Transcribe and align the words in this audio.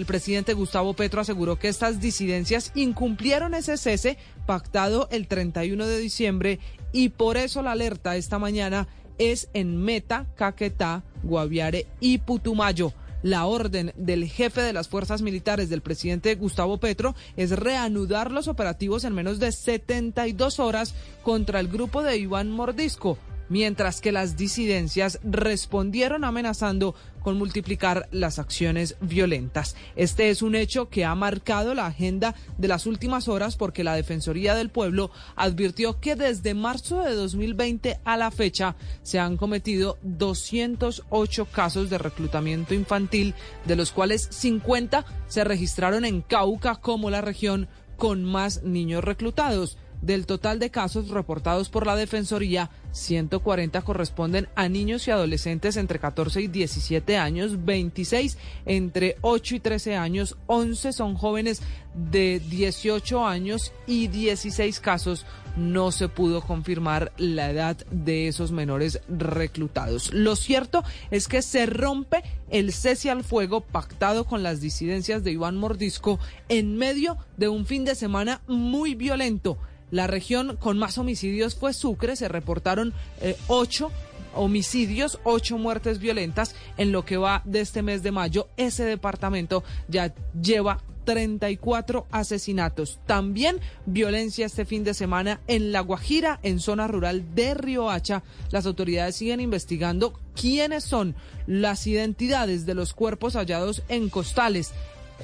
el 0.00 0.06
presidente 0.06 0.54
Gustavo 0.54 0.94
Petro 0.94 1.20
aseguró 1.20 1.58
que 1.58 1.68
estas 1.68 2.00
disidencias 2.00 2.72
incumplieron 2.74 3.52
ese 3.52 3.76
cese 3.76 4.16
pactado 4.46 5.08
el 5.10 5.26
31 5.26 5.86
de 5.86 5.98
diciembre 5.98 6.58
y 6.90 7.10
por 7.10 7.36
eso 7.36 7.60
la 7.60 7.72
alerta 7.72 8.16
esta 8.16 8.38
mañana 8.38 8.88
es 9.18 9.50
en 9.52 9.76
Meta, 9.76 10.24
Caquetá, 10.36 11.04
Guaviare 11.22 11.86
y 12.00 12.16
Putumayo. 12.16 12.94
La 13.22 13.44
orden 13.44 13.92
del 13.94 14.24
jefe 14.24 14.62
de 14.62 14.72
las 14.72 14.88
fuerzas 14.88 15.20
militares 15.20 15.68
del 15.68 15.82
presidente 15.82 16.34
Gustavo 16.34 16.78
Petro 16.78 17.14
es 17.36 17.50
reanudar 17.50 18.30
los 18.30 18.48
operativos 18.48 19.04
en 19.04 19.12
menos 19.12 19.38
de 19.38 19.52
72 19.52 20.60
horas 20.60 20.94
contra 21.22 21.60
el 21.60 21.68
grupo 21.68 22.02
de 22.02 22.16
Iván 22.16 22.50
Mordisco 22.50 23.18
mientras 23.50 24.00
que 24.00 24.12
las 24.12 24.38
disidencias 24.38 25.18
respondieron 25.22 26.24
amenazando 26.24 26.94
con 27.20 27.36
multiplicar 27.36 28.08
las 28.12 28.38
acciones 28.38 28.96
violentas. 29.02 29.76
Este 29.96 30.30
es 30.30 30.40
un 30.40 30.54
hecho 30.54 30.88
que 30.88 31.04
ha 31.04 31.14
marcado 31.14 31.74
la 31.74 31.84
agenda 31.84 32.34
de 32.56 32.68
las 32.68 32.86
últimas 32.86 33.28
horas 33.28 33.56
porque 33.56 33.84
la 33.84 33.94
Defensoría 33.94 34.54
del 34.54 34.70
Pueblo 34.70 35.10
advirtió 35.36 36.00
que 36.00 36.16
desde 36.16 36.54
marzo 36.54 37.02
de 37.02 37.14
2020 37.14 38.00
a 38.04 38.16
la 38.16 38.30
fecha 38.30 38.76
se 39.02 39.18
han 39.18 39.36
cometido 39.36 39.98
208 40.02 41.44
casos 41.46 41.90
de 41.90 41.98
reclutamiento 41.98 42.72
infantil, 42.72 43.34
de 43.66 43.76
los 43.76 43.92
cuales 43.92 44.28
50 44.30 45.04
se 45.28 45.44
registraron 45.44 46.04
en 46.04 46.22
Cauca 46.22 46.76
como 46.76 47.10
la 47.10 47.20
región 47.20 47.68
con 47.96 48.24
más 48.24 48.62
niños 48.62 49.04
reclutados. 49.04 49.76
Del 50.02 50.26
total 50.26 50.58
de 50.58 50.70
casos 50.70 51.10
reportados 51.10 51.68
por 51.68 51.86
la 51.86 51.94
Defensoría, 51.94 52.70
140 52.92 53.82
corresponden 53.82 54.48
a 54.54 54.68
niños 54.68 55.06
y 55.06 55.10
adolescentes 55.10 55.76
entre 55.76 55.98
14 55.98 56.40
y 56.40 56.48
17 56.48 57.18
años, 57.18 57.64
26 57.64 58.38
entre 58.64 59.16
8 59.20 59.56
y 59.56 59.60
13 59.60 59.96
años, 59.96 60.38
11 60.46 60.92
son 60.92 61.14
jóvenes 61.16 61.62
de 61.94 62.40
18 62.48 63.26
años 63.26 63.72
y 63.86 64.08
16 64.08 64.80
casos 64.80 65.26
no 65.56 65.90
se 65.92 66.08
pudo 66.08 66.40
confirmar 66.40 67.12
la 67.18 67.50
edad 67.50 67.76
de 67.90 68.28
esos 68.28 68.52
menores 68.52 69.00
reclutados. 69.08 70.12
Lo 70.14 70.36
cierto 70.36 70.82
es 71.10 71.28
que 71.28 71.42
se 71.42 71.66
rompe 71.66 72.22
el 72.50 72.72
cese 72.72 73.10
al 73.10 73.24
fuego 73.24 73.60
pactado 73.60 74.24
con 74.24 74.42
las 74.42 74.60
disidencias 74.60 75.24
de 75.24 75.32
Iván 75.32 75.56
Mordisco 75.56 76.18
en 76.48 76.76
medio 76.76 77.18
de 77.36 77.48
un 77.48 77.66
fin 77.66 77.84
de 77.84 77.94
semana 77.94 78.40
muy 78.46 78.94
violento 78.94 79.58
la 79.90 80.06
región 80.06 80.56
con 80.56 80.78
más 80.78 80.98
homicidios 80.98 81.54
fue 81.54 81.72
Sucre, 81.72 82.16
se 82.16 82.28
reportaron 82.28 82.92
eh, 83.20 83.36
ocho 83.48 83.90
homicidios, 84.34 85.18
ocho 85.24 85.58
muertes 85.58 85.98
violentas 85.98 86.54
en 86.76 86.92
lo 86.92 87.04
que 87.04 87.16
va 87.16 87.42
de 87.44 87.60
este 87.60 87.82
mes 87.82 88.02
de 88.02 88.12
mayo. 88.12 88.48
Ese 88.56 88.84
departamento 88.84 89.64
ya 89.88 90.14
lleva 90.40 90.78
34 91.04 92.06
asesinatos. 92.10 93.00
También 93.06 93.58
violencia 93.86 94.46
este 94.46 94.64
fin 94.64 94.84
de 94.84 94.94
semana 94.94 95.40
en 95.48 95.72
La 95.72 95.80
Guajira, 95.80 96.38
en 96.42 96.60
zona 96.60 96.86
rural 96.86 97.34
de 97.34 97.54
Riohacha. 97.54 98.22
Las 98.50 98.66
autoridades 98.66 99.16
siguen 99.16 99.40
investigando 99.40 100.12
quiénes 100.40 100.84
son 100.84 101.16
las 101.46 101.86
identidades 101.86 102.66
de 102.66 102.74
los 102.74 102.94
cuerpos 102.94 103.34
hallados 103.34 103.82
en 103.88 104.08
costales. 104.08 104.72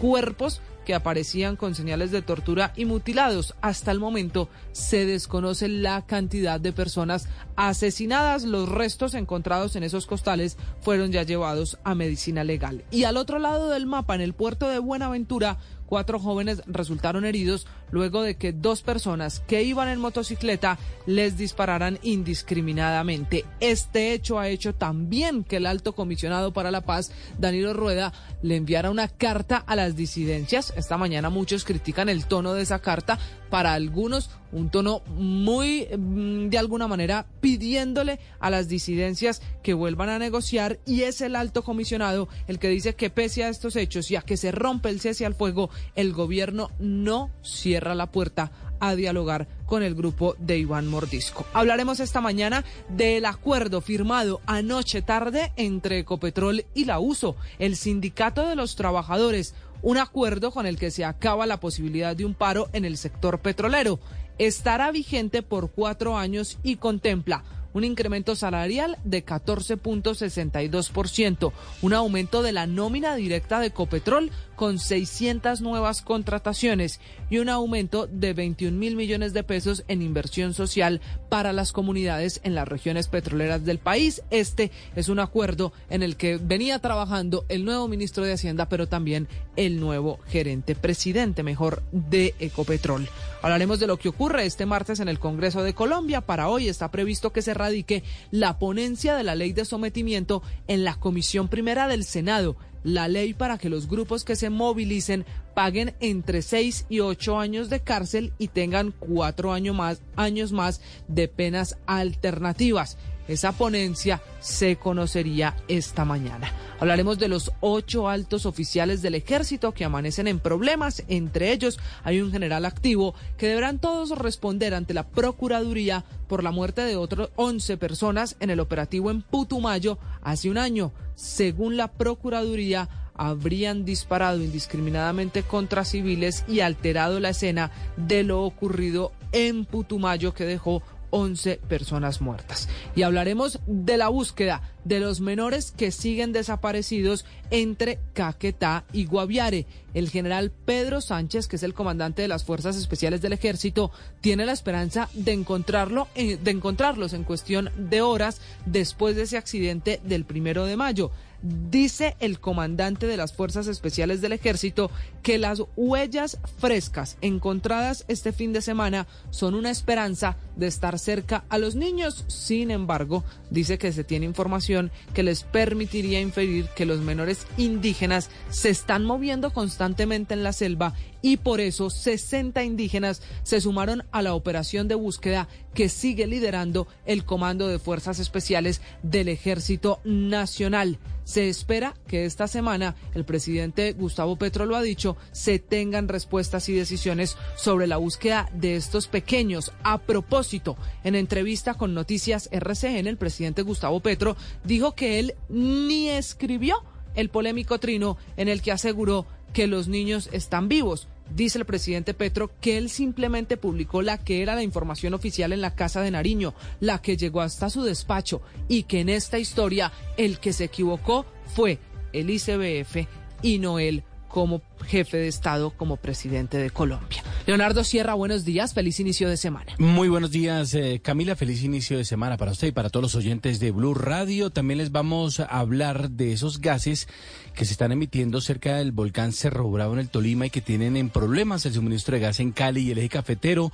Cuerpos 0.01 0.61
que 0.87 0.95
aparecían 0.95 1.57
con 1.57 1.75
señales 1.75 2.13
de 2.13 2.23
tortura 2.23 2.73
y 2.77 2.87
mutilados. 2.87 3.55
Hasta 3.61 3.91
el 3.91 4.01
momento 4.01 4.49
se 4.73 5.05
desconoce 5.05 5.69
la 5.69 6.07
cantidad 6.07 6.61
de 6.61 6.73
personas 6.73 7.29
asesinadas. 7.57 8.45
Los 8.45 8.69
restos 8.69 9.15
encontrados 9.15 9.77
en 9.77 9.83
esos 9.83 10.07
costales 10.07 10.57
fueron 10.81 11.13
ya 11.13 11.25
llevados 11.25 11.79
a 11.85 11.95
medicina 11.95 12.45
legal. 12.45 12.85
Y 12.91 13.05
al 13.05 13.17
otro 13.17 13.39
lado 13.39 13.69
del 13.69 13.85
mapa, 13.85 14.15
en 14.15 14.21
el 14.21 14.33
puerto 14.33 14.69
de 14.69 14.79
Buenaventura, 14.79 15.59
cuatro 15.87 16.19
jóvenes 16.19 16.63
resultaron 16.67 17.25
heridos 17.25 17.67
luego 17.91 18.23
de 18.23 18.37
que 18.37 18.53
dos 18.53 18.83
personas 18.83 19.41
que 19.47 19.63
iban 19.63 19.89
en 19.89 20.01
motocicleta 20.01 20.79
les 21.07 21.37
dispararan 21.37 21.99
indiscriminadamente. 22.03 23.45
Este 23.61 24.13
hecho 24.13 24.39
ha 24.39 24.49
hecho 24.49 24.75
también 24.75 25.45
que 25.45 25.57
el 25.57 25.67
alto 25.67 25.95
comisionado 25.95 26.53
para 26.53 26.71
la 26.71 26.83
paz, 26.83 27.13
Danilo 27.39 27.73
Rueda, 27.73 28.13
le 28.43 28.57
enviara 28.57 28.91
una 28.91 29.09
carta 29.09 29.57
a 29.57 29.77
las 29.77 29.97
disidencias. 29.97 30.73
Esta 30.77 30.99
mañana 30.99 31.31
muchos 31.31 31.65
critican 31.65 32.09
el 32.09 32.27
tono 32.27 32.53
de 32.55 32.63
esa 32.63 32.81
carta, 32.81 33.19
para 33.51 33.75
algunos 33.75 34.31
un 34.53 34.71
tono 34.71 35.03
muy, 35.17 35.87
mm, 35.87 36.49
de 36.49 36.59
alguna 36.59 36.89
manera, 36.89 37.27
pidiéndole 37.41 38.19
a 38.41 38.51
las 38.51 38.69
disidencias 38.69 39.43
que 39.63 39.75
vuelvan 39.75 40.09
a 40.09 40.19
negociar 40.19 40.79
y 40.87 41.03
es 41.03 41.21
el 41.21 41.37
alto 41.37 41.63
comisionado 41.63 42.29
el 42.47 42.59
que 42.59 42.69
dice 42.69 42.95
que 42.95 43.11
pese 43.11 43.45
a 43.45 43.49
estos 43.49 43.77
hechos 43.77 44.11
y 44.11 44.17
a 44.17 44.23
que 44.23 44.37
se 44.37 44.53
rompe 44.53 44.89
el 44.89 45.01
cese 45.01 45.27
al 45.27 45.35
fuego, 45.35 45.71
el 45.95 46.13
gobierno 46.13 46.71
no 46.79 47.31
cierra 47.43 47.95
la 47.95 48.11
puerta 48.11 48.53
a 48.81 48.95
dialogar 48.95 49.49
con 49.67 49.83
el 49.83 49.95
grupo 49.95 50.37
de 50.39 50.59
Iván 50.59 50.87
Mordisco. 50.87 51.45
Hablaremos 51.53 52.01
esta 52.01 52.21
mañana 52.21 52.65
del 52.89 53.25
acuerdo 53.25 53.81
firmado 53.81 54.41
anoche 54.47 55.03
tarde 55.03 55.53
entre 55.57 55.99
Ecopetrol 55.99 56.67
y 56.75 56.85
la 56.85 57.01
USO, 57.01 57.37
el 57.59 57.77
sindicato 57.77 58.47
de 58.47 58.55
los 58.55 58.77
trabajadores, 58.77 59.55
un 59.83 59.99
acuerdo 59.99 60.51
con 60.51 60.67
el 60.67 60.79
que 60.79 60.91
se 60.91 61.05
acaba 61.05 61.47
la 61.47 61.61
posibilidad 61.61 62.17
de 62.17 62.25
un 62.25 62.35
paro 62.35 62.69
en 62.73 62.85
el 62.85 62.97
sector 62.97 63.41
petrolero. 63.41 64.01
Estará 64.39 64.91
vigente 64.91 65.43
por 65.43 65.71
cuatro 65.71 66.17
años 66.17 66.59
y 66.63 66.77
contempla 66.77 67.45
un 67.77 67.85
incremento 67.85 68.35
salarial 68.35 68.99
de 69.05 69.25
14.62%, 69.25 71.53
un 71.83 71.93
aumento 71.93 72.43
de 72.43 72.51
la 72.53 72.67
nómina 72.67 73.15
directa 73.17 73.61
de 73.61 73.71
Copetrol 73.71 74.31
con 74.57 74.79
600 74.79 75.61
nuevas 75.61 76.01
contrataciones 76.01 77.01
y 77.29 77.37
un 77.37 77.51
aumento 77.51 78.07
de 78.07 78.33
21 78.33 78.79
mil 78.79 78.97
millones 78.97 79.35
de 79.35 79.43
pesos 79.43 79.85
en 79.89 80.01
inversión 80.01 80.55
social 80.55 81.03
para 81.29 81.53
las 81.53 81.73
comunidades 81.73 82.41
en 82.45 82.55
las 82.55 82.67
regiones 82.67 83.09
petroleras 83.09 83.67
del 83.67 83.79
país. 83.79 84.23
Este 84.31 84.71
es 84.95 85.11
un 85.11 85.19
acuerdo 85.19 85.75
en 85.91 86.03
el 86.03 86.17
que 86.17 86.39
venía 86.39 86.79
trabajando 86.79 87.45
el 87.51 87.67
nuevo 87.67 87.89
ministro 87.89 88.25
de 88.25 88.33
Hacienda, 88.33 88.71
pero 88.71 88.89
también 88.89 89.29
el 89.57 89.81
nuevo 89.81 90.19
gerente, 90.29 90.75
presidente 90.75 91.43
mejor 91.43 91.83
de 91.93 92.35
Ecopetrol. 92.39 93.07
Hablaremos 93.43 93.79
de 93.79 93.87
lo 93.87 93.99
que 93.99 94.09
ocurre 94.09 94.47
este 94.47 94.67
martes 94.67 95.01
en 95.01 95.09
el 95.09 95.19
Congreso 95.19 95.63
de 95.63 95.75
Colombia. 95.75 96.21
Para 96.21 96.49
hoy 96.49 96.69
está 96.69 96.91
previsto 96.91 97.33
que 97.33 97.43
se 97.43 97.55
radique 97.55 98.03
la 98.31 98.59
ponencia 98.59 99.15
de 99.15 99.23
la 99.23 99.35
ley 99.35 99.53
de 99.53 99.65
sometimiento 99.65 100.43
en 100.67 100.85
la 100.85 100.95
Comisión 100.97 101.49
Primera 101.49 101.87
del 101.87 102.05
Senado 102.05 102.57
la 102.87 103.09
ley 103.09 103.35
para 103.35 103.59
que 103.59 103.69
los 103.69 103.89
grupos 103.89 104.23
que 104.23 104.37
se 104.37 104.49
movilicen 104.49 105.27
paguen 105.55 105.97
entre 105.99 106.41
6 106.41 106.87
y 106.89 107.01
8 107.01 107.41
años 107.41 107.69
de 107.69 107.81
cárcel 107.81 108.33
y 108.39 108.47
tengan 108.47 108.93
4 108.93 109.53
años 109.53 109.75
más, 109.75 110.03
años 110.15 110.53
más 110.53 110.81
de 111.09 111.27
penas 111.27 111.79
alternativas. 111.87 112.97
Esa 113.29 113.53
ponencia 113.53 114.23
se 114.41 114.77
conocería 114.77 115.57
esta 115.69 116.05
mañana. 116.05 116.53
Hablaremos 116.79 117.19
de 117.19 117.29
los 117.29 117.53
ocho 117.61 118.09
altos 118.09 118.47
oficiales 118.47 119.03
del 119.03 119.15
ejército 119.15 119.73
que 119.73 119.85
amanecen 119.85 120.29
en 120.29 120.39
problemas. 120.39 121.03
Entre 121.09 121.53
ellos 121.53 121.79
hay 122.05 122.21
un 122.21 122.31
general 122.31 122.65
activo 122.65 123.15
que 123.37 123.49
deberán 123.49 123.79
todos 123.79 124.17
responder 124.17 124.75
ante 124.75 124.95
la 124.95 125.09
Procuraduría 125.09 126.05
por 126.29 126.45
la 126.45 126.51
muerte 126.51 126.83
de 126.83 126.97
otros 126.97 127.31
11 127.37 127.77
personas 127.79 128.37
en 128.41 128.51
el 128.51 128.61
operativo 128.61 129.11
en 129.11 129.23
Putumayo 129.23 129.99
hace 130.23 130.51
un 130.51 130.59
año. 130.59 130.93
Según 131.15 131.77
la 131.77 131.89
Procuraduría, 131.89 132.89
habrían 133.17 133.85
disparado 133.85 134.43
indiscriminadamente 134.43 135.43
contra 135.43 135.85
civiles 135.85 136.45
y 136.47 136.61
alterado 136.61 137.19
la 137.19 137.31
escena 137.31 137.71
de 137.97 138.23
lo 138.23 138.43
ocurrido 138.43 139.13
en 139.33 139.65
Putumayo 139.65 140.35
que 140.35 140.45
dejó 140.45 140.83
11 141.17 141.61
personas 141.67 142.21
muertas. 142.21 142.69
Y 142.95 143.03
hablaremos 143.03 143.61
de 143.67 143.97
la 143.97 144.09
búsqueda 144.09 144.61
de 144.85 145.01
los 145.01 145.23
menores 145.23 145.73
que 145.73 145.91
siguen 145.91 146.33
desaparecidos 146.33 147.25
entre 147.51 147.99
Caquetá 148.13 148.85
y 148.93 149.07
Guaviare. 149.07 149.67
El 149.95 150.11
general 150.11 150.53
Pedro 150.67 151.01
Sánchez, 151.01 151.49
que 151.49 151.57
es 151.57 151.63
el 151.63 151.73
comandante 151.73 152.21
de 152.21 152.29
las 152.29 152.45
Fuerzas 152.45 152.77
Especiales 152.77 153.23
del 153.23 153.33
Ejército, 153.33 153.91
tiene 154.21 154.45
la 154.45 154.53
esperanza 154.53 155.09
de 155.15 155.33
encontrarlo, 155.33 156.07
eh, 156.15 156.37
de 156.37 156.51
encontrarlos 156.51 157.15
en 157.15 157.25
cuestión 157.25 157.71
de 157.79 158.03
horas 158.03 158.43
después 158.67 159.17
de 159.17 159.23
ese 159.23 159.39
accidente 159.39 160.01
del 160.05 160.27
primero 160.27 160.67
de 160.67 160.77
mayo. 160.77 161.11
Dice 161.43 162.17
el 162.19 162.41
comandante 162.41 163.07
de 163.07 163.17
las 163.17 163.33
Fuerzas 163.33 163.67
Especiales 163.67 164.21
del 164.21 164.33
Ejército 164.33 164.91
que 165.23 165.39
las 165.39 165.63
huellas 165.77 166.39
frescas 166.59 167.19
encontradas 167.21 168.05
este 168.09 168.33
fin 168.33 168.53
de 168.53 168.63
semana 168.63 169.07
son 169.31 169.55
una 169.55 169.71
esperanza 169.71 170.37
de 170.57 170.67
estar 170.67 170.99
cerca 170.99 171.45
a 171.49 171.59
los 171.59 171.75
niños. 171.75 172.25
Sin 172.29 172.71
embargo, 172.71 173.23
dice 173.51 173.79
que 173.79 173.93
se 173.93 174.05
tiene 174.05 174.27
información 174.27 174.91
que 175.15 175.23
les 175.23 175.43
permitiría 175.43 176.21
inferir 176.21 176.69
que 176.75 176.87
los 176.87 177.01
menores 177.01 177.47
indígenas 177.57 178.31
se 178.51 178.71
están 178.71 179.05
moviendo 179.05 179.53
constantemente 179.53 180.35
en 180.35 180.43
la 180.43 180.53
selva 180.53 180.95
y 181.23 181.37
por 181.37 181.61
eso 181.61 181.91
60 181.91 182.63
indígenas 182.65 183.23
se 183.43 183.61
sumaron 183.61 184.05
a 184.13 184.23
la 184.23 184.35
operación 184.35 184.89
de 184.89 184.95
búsqueda 184.95 185.49
que 185.75 185.89
sigue 185.89 186.27
liderando 186.27 186.87
el 187.05 187.25
Comando 187.25 187.69
de 187.69 187.79
Fuerzas 187.79 188.19
Especiales 188.19 188.81
del 189.03 189.29
Ejército 189.29 190.01
Nacional. 190.05 190.99
Se 191.27 191.49
espera 191.49 191.93
que 192.07 192.25
esta 192.25 192.47
semana, 192.47 192.95
el 193.13 193.25
presidente 193.25 193.93
Gustavo 193.95 194.37
Petro 194.37 194.65
lo 194.65 194.77
ha 194.77 194.81
dicho, 194.81 195.17
se 195.33 195.59
tengan 195.59 196.07
respuestas 196.07 196.69
y 196.69 196.73
decisiones 196.73 197.37
sobre 197.57 197.89
la 197.89 197.97
búsqueda 197.97 198.49
de 198.55 198.77
estos 198.77 199.09
pequeños. 199.09 199.73
A 199.83 199.99
propósito, 199.99 200.77
en 201.03 201.17
entrevista 201.17 201.75
con 201.75 201.95
Noticias 201.95 202.49
RCN, 202.53 203.09
el 203.09 203.17
presidente 203.17 203.63
Gustavo 203.63 203.99
Petro 203.99 204.37
dijo 204.63 204.95
que 204.95 205.19
él 205.19 205.35
ni 205.49 206.11
escribió 206.11 206.77
el 207.17 207.29
polémico 207.29 207.81
trino 207.81 208.17
en 208.37 208.47
el 208.47 208.63
que 208.63 208.71
aseguró 208.71 209.27
que 209.53 209.67
los 209.67 209.89
niños 209.89 210.29
están 210.31 210.69
vivos. 210.69 211.09
Dice 211.35 211.59
el 211.59 211.65
presidente 211.65 212.15
Petro 212.15 212.51
que 212.61 212.79
él 212.79 212.89
simplemente 212.89 213.57
publicó 213.57 214.03
la 214.03 214.19
que 214.19 214.43
era 214.43 214.55
la 214.55 214.63
información 214.63 215.15
oficial 215.15 215.53
en 215.53 215.61
la 215.61 215.75
Casa 215.75 216.01
de 216.01 216.11
Nariño, 216.11 216.55
la 216.81 217.03
que 217.03 217.17
llegó 217.17 217.41
hasta 217.41 217.71
su 217.71 217.83
despacho 217.83 218.43
y 218.69 218.85
que 218.85 219.01
en 219.01 219.09
esta 219.09 219.39
historia 219.39 219.93
el 220.17 220.39
que 220.39 220.53
se 220.53 220.65
equivocó 220.65 221.27
fue 221.55 221.79
el 222.13 222.31
ICBF 222.31 223.09
y 223.43 223.59
no 223.59 223.79
él 223.79 224.05
como 224.29 224.61
jefe 224.85 225.17
de 225.17 225.29
Estado, 225.29 225.71
como 225.71 225.97
presidente 225.97 226.59
de 226.59 226.69
Colombia. 226.69 227.23
Leonardo 227.47 227.85
Sierra, 227.85 228.13
buenos 228.13 228.45
días, 228.45 228.75
feliz 228.75 229.01
inicio 229.01 229.31
de 229.31 229.39
semana. 229.39 229.73
Muy 229.79 230.09
buenos 230.09 230.31
días, 230.31 230.75
eh, 230.75 231.01
Camila, 231.03 231.37
feliz 231.37 231.63
inicio 231.63 231.97
de 231.97 232.05
semana 232.05 232.37
para 232.37 232.53
usted 232.53 232.69
y 232.69 232.73
para 232.73 232.91
todos 232.91 233.03
los 233.03 233.15
oyentes 233.15 233.61
de 233.61 233.71
Blue 233.71 233.95
Radio. 233.95 234.51
También 234.51 234.77
les 234.77 234.93
vamos 234.93 235.41
a 235.41 235.45
hablar 235.45 236.11
de 236.11 236.33
esos 236.33 236.61
gases 236.61 237.09
que 237.57 237.65
se 237.65 237.73
están 237.73 237.91
emitiendo 237.91 238.41
cerca 238.43 238.77
del 238.77 238.93
volcán 238.93 239.33
Cerro 239.33 239.69
Bravo 239.71 239.95
en 239.95 240.01
el 240.01 240.11
Tolima 240.11 240.47
y 240.47 240.51
que 240.51 240.61
tienen 240.61 240.97
en 240.97 241.09
problemas 241.09 241.65
el 241.65 241.73
suministro 241.73 242.15
de 242.15 242.21
gas 242.21 242.39
en 242.39 242.53
Cali 242.53 242.83
y 242.83 242.91
el 242.91 242.99
eje 242.99 243.09
cafetero. 243.09 243.73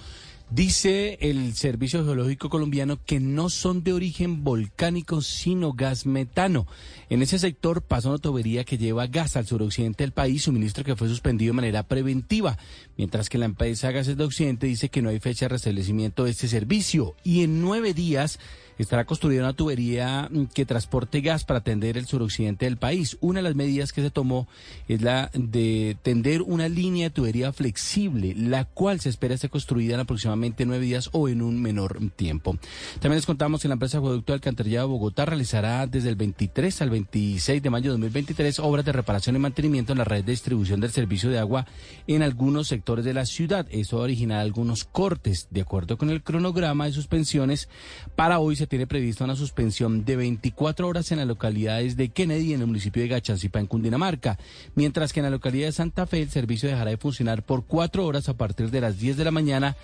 Dice 0.50 1.18
el 1.20 1.54
Servicio 1.54 2.04
Geológico 2.04 2.48
Colombiano 2.48 3.00
que 3.04 3.18
no 3.18 3.50
son 3.50 3.82
de 3.82 3.92
origen 3.92 4.44
volcánico, 4.44 5.20
sino 5.20 5.72
gas 5.72 6.06
metano. 6.06 6.66
En 7.10 7.22
ese 7.22 7.38
sector 7.38 7.82
pasa 7.82 8.10
una 8.10 8.18
tubería 8.18 8.62
que 8.62 8.78
lleva 8.78 9.08
gas 9.08 9.36
al 9.36 9.46
suroccidente 9.46 10.04
del 10.04 10.12
país, 10.12 10.44
suministro 10.44 10.84
que 10.84 10.94
fue 10.94 11.08
suspendido 11.08 11.50
de 11.50 11.56
manera 11.56 11.82
preventiva, 11.82 12.58
mientras 12.96 13.28
que 13.28 13.38
la 13.38 13.46
empresa 13.46 13.90
Gases 13.90 14.16
de 14.16 14.24
Occidente 14.24 14.66
dice 14.66 14.90
que 14.90 15.02
no 15.02 15.08
hay 15.08 15.18
fecha 15.18 15.46
de 15.46 15.54
restablecimiento 15.54 16.24
de 16.24 16.30
este 16.30 16.46
servicio 16.46 17.16
y 17.24 17.42
en 17.42 17.60
nueve 17.60 17.94
días 17.94 18.38
estará 18.78 19.04
construida 19.04 19.42
una 19.42 19.52
tubería 19.52 20.28
mm, 20.30 20.46
que 20.46 20.66
transporte 20.66 21.20
gas 21.20 21.44
para 21.44 21.60
atender 21.60 21.96
el 21.96 22.06
suroccidente 22.06 22.64
del 22.64 22.76
país. 22.76 23.16
Una 23.20 23.40
de 23.40 23.44
las 23.44 23.54
medidas 23.54 23.92
que 23.92 24.02
se 24.02 24.10
tomó 24.10 24.48
es 24.88 25.02
la 25.02 25.30
de 25.34 25.96
tender 26.02 26.42
una 26.42 26.68
línea 26.68 27.08
de 27.08 27.14
tubería 27.14 27.52
flexible, 27.52 28.34
la 28.36 28.64
cual 28.64 29.00
se 29.00 29.08
espera 29.08 29.34
esté 29.34 29.48
construida 29.48 29.94
en 29.94 30.00
aproximadamente 30.00 30.66
nueve 30.66 30.84
días 30.84 31.10
o 31.12 31.28
en 31.28 31.42
un 31.42 31.60
menor 31.60 31.98
tiempo. 32.16 32.56
También 33.00 33.18
les 33.18 33.26
contamos 33.26 33.62
que 33.62 33.68
la 33.68 33.74
empresa 33.74 33.98
Acueducto 33.98 34.32
Alcantarillado 34.32 34.88
de 34.88 34.92
Bogotá 34.92 35.24
realizará 35.24 35.86
desde 35.86 36.08
el 36.08 36.16
23 36.16 36.82
al 36.82 36.90
26 36.90 37.62
de 37.62 37.70
mayo 37.70 37.84
de 37.84 37.98
2023 37.98 38.58
obras 38.60 38.84
de 38.84 38.92
reparación 38.92 39.36
y 39.36 39.38
mantenimiento 39.38 39.92
en 39.92 39.98
la 39.98 40.04
red 40.04 40.24
de 40.24 40.32
distribución 40.32 40.80
del 40.80 40.90
servicio 40.90 41.30
de 41.30 41.38
agua 41.38 41.66
en 42.06 42.22
algunos 42.22 42.68
sectores 42.68 43.04
de 43.04 43.14
la 43.14 43.26
ciudad. 43.26 43.66
Eso 43.70 43.96
va 43.96 44.02
a 44.02 44.04
originar 44.04 44.40
algunos 44.40 44.84
cortes. 44.84 45.48
De 45.50 45.60
acuerdo 45.60 45.96
con 45.98 46.10
el 46.10 46.22
cronograma 46.22 46.86
de 46.86 46.92
suspensiones, 46.92 47.68
para 48.16 48.38
hoy 48.38 48.56
se 48.56 48.61
tiene 48.66 48.86
previsto 48.86 49.24
una 49.24 49.36
suspensión 49.36 50.04
de 50.04 50.16
24 50.16 50.86
horas 50.88 51.10
en 51.12 51.18
las 51.18 51.26
localidades 51.26 51.96
de 51.96 52.08
Kennedy, 52.08 52.54
en 52.54 52.60
el 52.60 52.66
municipio 52.66 53.02
de 53.02 53.08
Gachancipa, 53.08 53.60
en 53.60 53.66
Cundinamarca, 53.66 54.38
mientras 54.74 55.12
que 55.12 55.20
en 55.20 55.24
la 55.24 55.30
localidad 55.30 55.66
de 55.66 55.72
Santa 55.72 56.06
Fe 56.06 56.22
el 56.22 56.30
servicio 56.30 56.68
dejará 56.68 56.90
de 56.90 56.96
funcionar 56.96 57.42
por 57.42 57.64
cuatro 57.64 58.06
horas 58.06 58.28
a 58.28 58.34
partir 58.34 58.70
de 58.70 58.80
las 58.80 58.98
10 58.98 59.16
de 59.16 59.24
la 59.24 59.30
mañana 59.30 59.76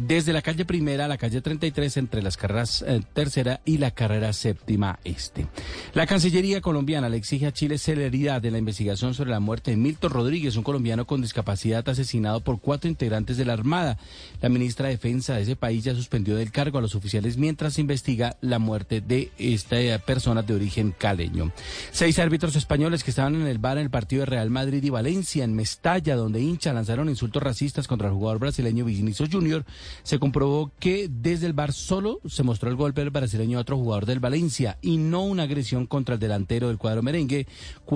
desde 0.00 0.32
la 0.32 0.42
calle 0.42 0.64
primera 0.64 1.04
a 1.04 1.08
la 1.08 1.18
calle 1.18 1.40
33 1.40 1.96
entre 1.96 2.22
las 2.22 2.36
carreras 2.36 2.84
eh, 2.86 3.00
tercera 3.12 3.60
y 3.64 3.78
la 3.78 3.90
carrera 3.90 4.32
séptima 4.32 4.98
este. 5.04 5.46
La 5.94 6.06
Cancillería 6.06 6.60
colombiana 6.60 7.08
le 7.08 7.16
exige 7.16 7.46
a 7.46 7.52
Chile 7.52 7.78
celeridad 7.78 8.42
de 8.42 8.50
la 8.50 8.58
investigación 8.58 9.14
sobre 9.14 9.30
la 9.30 9.40
muerte 9.40 9.70
de 9.70 9.76
Milton 9.76 10.10
Rodríguez, 10.10 10.56
un 10.56 10.62
colombiano 10.62 11.06
con 11.06 11.22
discapacidad 11.22 11.88
asesinado 11.88 12.40
por 12.40 12.60
cuatro 12.60 12.90
integrantes 12.90 13.36
de 13.36 13.44
la 13.44 13.52
Armada. 13.52 13.98
La 14.40 14.48
ministra 14.48 14.86
de 14.86 14.94
Defensa 14.94 15.34
de 15.34 15.42
ese 15.42 15.56
país 15.56 15.84
ya 15.84 15.94
suspendió 15.94 16.36
del 16.36 16.52
cargo 16.52 16.78
a 16.78 16.82
los 16.82 16.94
oficiales 16.94 17.36
mientras 17.36 17.78
investiga 17.78 18.36
la 18.40 18.58
muerte 18.58 19.00
de 19.00 19.30
esta 19.38 19.80
eh, 19.80 19.98
persona 19.98 20.42
de 20.42 20.54
origen 20.54 20.94
caleño. 20.96 21.52
Seis 21.90 22.18
árbitros 22.18 22.56
españoles 22.56 23.04
que 23.04 23.10
estaban 23.10 23.34
en 23.34 23.46
el 23.46 23.58
bar 23.58 23.78
en 23.78 23.84
el 23.84 23.90
partido 23.90 24.20
de 24.20 24.26
Real 24.26 24.50
Madrid 24.50 24.82
y 24.82 24.90
Valencia 24.90 25.44
en 25.44 25.54
Mestalla, 25.54 26.16
donde 26.16 26.40
hincha 26.40 26.72
lanzaron 26.72 27.08
insultos 27.08 27.42
racistas 27.42 27.86
contra 27.86 28.08
el 28.08 28.14
jugador 28.14 28.38
brasileño 28.38 28.84
Vinicius 28.84 29.30
Junior 29.30 29.64
se 30.02 30.18
comprobó 30.18 30.72
que 30.78 31.08
desde 31.10 31.46
el 31.46 31.52
bar 31.52 31.72
solo 31.72 32.20
se 32.26 32.42
mostró 32.42 32.70
el 32.70 32.76
golpe 32.76 33.00
del 33.00 33.10
brasileño 33.10 33.58
a 33.58 33.62
otro 33.62 33.76
jugador 33.76 34.06
del 34.06 34.20
Valencia 34.20 34.78
y 34.82 34.96
no 34.96 35.22
una 35.22 35.44
agresión 35.44 35.86
contra 35.86 36.14
el 36.14 36.20
delantero 36.20 36.68
del 36.68 36.78
cuadro 36.78 37.02
merengue, 37.02 37.46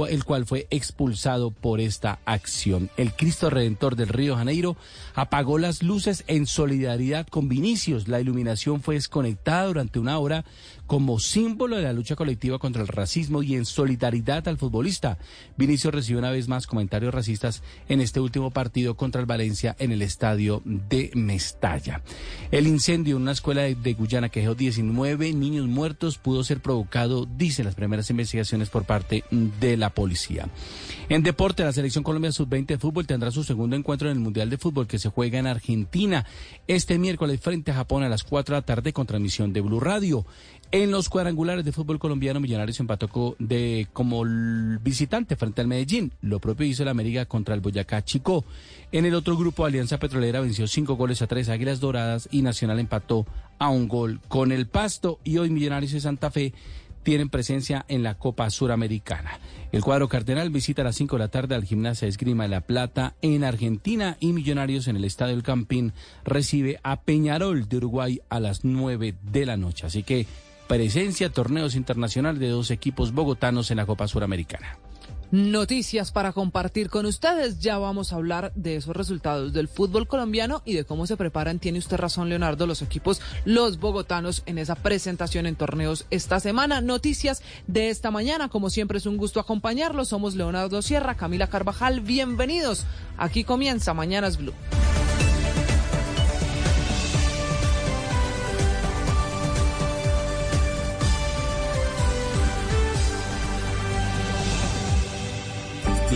el 0.09 0.25
cual 0.25 0.47
fue 0.47 0.67
expulsado 0.71 1.51
por 1.51 1.81
esta 1.81 2.19
acción. 2.25 2.91
El 2.97 3.13
Cristo 3.13 3.51
Redentor 3.51 3.97
del 3.97 4.09
Río 4.09 4.37
Janeiro 4.37 4.77
apagó 5.15 5.59
las 5.59 5.83
luces 5.83 6.25
en 6.27 6.47
solidaridad 6.47 7.27
con 7.27 7.49
Vinicius. 7.49 8.09
La 8.09 8.21
iluminación 8.21 8.83
fue 8.83 8.97
desconectada 8.97 9.67
durante 9.67 9.99
una 9.99 10.19
hora 10.19 10.45
como 10.87 11.19
símbolo 11.19 11.77
de 11.77 11.83
la 11.83 11.93
lucha 11.93 12.17
colectiva 12.17 12.59
contra 12.59 12.83
el 12.83 12.89
racismo 12.89 13.43
y 13.43 13.55
en 13.55 13.65
solidaridad 13.65 14.47
al 14.49 14.59
futbolista. 14.59 15.19
Vinicius 15.57 15.95
recibió 15.95 16.19
una 16.19 16.31
vez 16.31 16.49
más 16.49 16.67
comentarios 16.67 17.15
racistas 17.15 17.63
en 17.89 18.01
este 18.01 18.21
último 18.21 18.51
partido 18.51 18.97
contra 18.97 19.21
el 19.21 19.27
Valencia 19.27 19.77
en 19.79 19.93
el 19.93 20.03
estadio 20.03 20.63
de 20.65 21.11
Mestalla. 21.15 22.03
El 22.51 22.67
incendio 22.67 23.17
en 23.17 23.23
una 23.23 23.33
escuela 23.33 23.63
de, 23.63 23.95
Guyana 23.95 24.29
que 24.29 24.41
dejó 24.41 24.55
19 24.55 25.33
niños 25.33 25.67
muertos 25.67 26.19
pudo 26.19 26.45
ser 26.45 26.61
provocado, 26.61 27.27
dicen 27.27 27.65
las 27.65 27.75
primeras 27.75 28.11
investigaciones 28.11 28.69
por 28.71 28.85
parte 28.85 29.25
de 29.31 29.77
la 29.77 29.91
policía. 29.91 30.49
En 31.09 31.23
deporte, 31.23 31.65
la 31.65 31.73
selección 31.73 32.05
Colombia 32.05 32.33
Sub-20 32.33 32.67
de 32.67 32.79
fútbol 32.79 33.07
tendrá 33.07 33.31
su 33.31 33.45
segundo 33.45 33.77
encuentro 33.77 34.09
en 34.11 34.17
el 34.17 34.23
Mundial 34.23 34.51
de 34.51 34.59
Fútbol 34.59 34.87
que 34.87 34.99
se 34.99 35.11
juega 35.11 35.39
en 35.39 35.47
Argentina 35.47 36.27
este 36.67 36.99
miércoles 36.99 37.41
frente 37.41 37.71
a 37.71 37.75
Japón 37.75 38.03
a 38.03 38.09
las 38.09 38.25
4 38.25 38.55
de 38.55 38.61
la 38.61 38.67
tarde 38.67 38.93
con 38.93 39.07
transmisión 39.07 39.53
de 39.53 39.61
Blue 39.61 39.81
Radio. 39.81 40.27
En 40.75 40.91
los 40.91 41.09
cuadrangulares 41.09 41.65
de 41.65 41.71
fútbol 41.71 42.01
colombiano, 42.01 42.41
Millonarios 42.41 42.81
empató 42.81 43.37
de, 43.39 43.87
como 43.93 44.25
visitante 44.83 45.37
frente 45.37 45.61
al 45.61 45.69
Medellín. 45.69 46.11
Lo 46.21 46.41
propio 46.41 46.67
hizo 46.67 46.83
el 46.83 46.89
América 46.89 47.27
contra 47.27 47.55
el 47.55 47.61
Boyacá 47.61 48.05
Chico. 48.05 48.45
En 48.91 49.07
el 49.07 49.15
otro 49.15 49.37
grupo, 49.37 49.65
Alianza 49.65 50.01
Petrolera 50.01 50.41
venció 50.41 50.67
cinco 50.67 50.97
goles 50.97 51.23
a 51.23 51.29
tres 51.29 51.49
Águilas 51.49 51.79
Doradas 51.79 52.29
y 52.33 52.43
Nacional 52.43 52.81
empató 52.81 53.25
a 53.61 53.69
un 53.69 53.87
gol 53.87 54.19
con 54.27 54.51
el 54.51 54.67
Pasto. 54.67 55.21
Y 55.23 55.39
hoy 55.39 55.49
Millonarios 55.49 55.93
y 55.93 56.01
Santa 56.01 56.33
Fe 56.33 56.53
tienen 57.05 57.29
presencia 57.29 57.85
en 57.87 58.03
la 58.03 58.19
Copa 58.19 58.51
Suramericana. 58.51 59.39
El 59.71 59.85
cuadro 59.85 60.09
cardenal 60.09 60.51
visita 60.51 60.83
a 60.83 60.87
las 60.87 60.97
5 60.97 61.15
de 61.15 61.21
la 61.21 61.29
tarde 61.29 61.55
al 61.55 61.65
Gimnasia 61.65 62.09
Esgrima 62.09 62.45
de 62.45 62.49
la 62.49 62.63
Plata 62.63 63.15
en 63.23 63.45
Argentina 63.45 64.17
y 64.19 64.33
Millonarios 64.33 64.89
en 64.89 64.97
el 64.97 65.05
Estadio 65.05 65.35
del 65.35 65.45
Campín 65.45 65.93
recibe 66.25 66.81
a 66.83 67.01
Peñarol 67.03 67.69
de 67.69 67.77
Uruguay 67.77 68.21
a 68.29 68.41
las 68.41 68.65
9 68.65 69.15
de 69.23 69.47
la 69.47 69.57
noche. 69.57 69.87
Así 69.87 70.03
que 70.03 70.27
presencia 70.67 71.31
torneos 71.31 71.75
internacionales 71.75 72.41
de 72.41 72.49
dos 72.49 72.71
equipos 72.71 73.13
bogotanos 73.13 73.71
en 73.71 73.79
la 73.79 73.87
Copa 73.87 74.09
Suramericana. 74.09 74.79
Noticias 75.31 76.13
para 76.13 76.33
compartir 76.33 76.89
con 76.89 77.07
ustedes. 77.07 77.59
Ya 77.59 77.77
vamos 77.79 78.13
a 78.13 78.17
hablar 78.17 78.53
de 78.55 78.77
esos 78.77 78.95
resultados 78.95 79.53
del 79.53 79.67
fútbol 79.67 80.07
colombiano 80.07 80.63
y 80.65 80.75
de 80.75 80.85
cómo 80.85 81.09
se 81.09 81.17
preparan, 81.17 81.59
tiene 81.59 81.81
usted 81.81 81.97
razón 81.97 82.29
Leonardo, 82.29 82.69
los 82.69 82.83
equipos, 82.83 83.21
los 83.45 83.81
bogotanos 83.81 84.45
en 84.47 84.59
esa 84.59 84.77
presentación 84.77 85.47
en 85.47 85.57
torneos 85.57 86.07
esta 86.11 86.39
semana. 86.39 86.81
Noticias 86.81 87.43
de 87.67 87.91
esta 87.91 88.13
mañana, 88.13 88.49
como 88.49 88.71
siempre 88.71 88.99
es 88.99 89.07
un 89.07 89.17
gusto 89.17 89.41
acompañarlos. 89.41 90.09
Somos 90.09 90.37
Leonardo 90.37 90.83
Sierra, 90.83 91.17
Camila 91.17 91.49
Carvajal, 91.49 92.01
bienvenidos. 92.01 92.87
Aquí 93.17 93.43
comienza 93.43 93.93
Mañanas 93.93 94.37
Blue. 94.37 94.55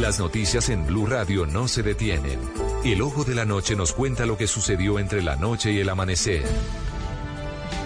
Las 0.01 0.21
noticias 0.21 0.69
en 0.69 0.87
Blue 0.87 1.07
Radio 1.07 1.45
no 1.45 1.67
se 1.67 1.83
detienen. 1.83 2.39
El 2.85 3.03
ojo 3.03 3.25
de 3.25 3.35
la 3.35 3.45
noche 3.45 3.75
nos 3.75 3.93
cuenta 3.93 4.27
lo 4.27 4.39
que 4.39 4.47
sucedió 4.47 5.01
entre 5.01 5.23
la 5.23 5.35
noche 5.35 5.73
y 5.73 5.81
el 5.81 5.89
amanecer. 5.89 6.45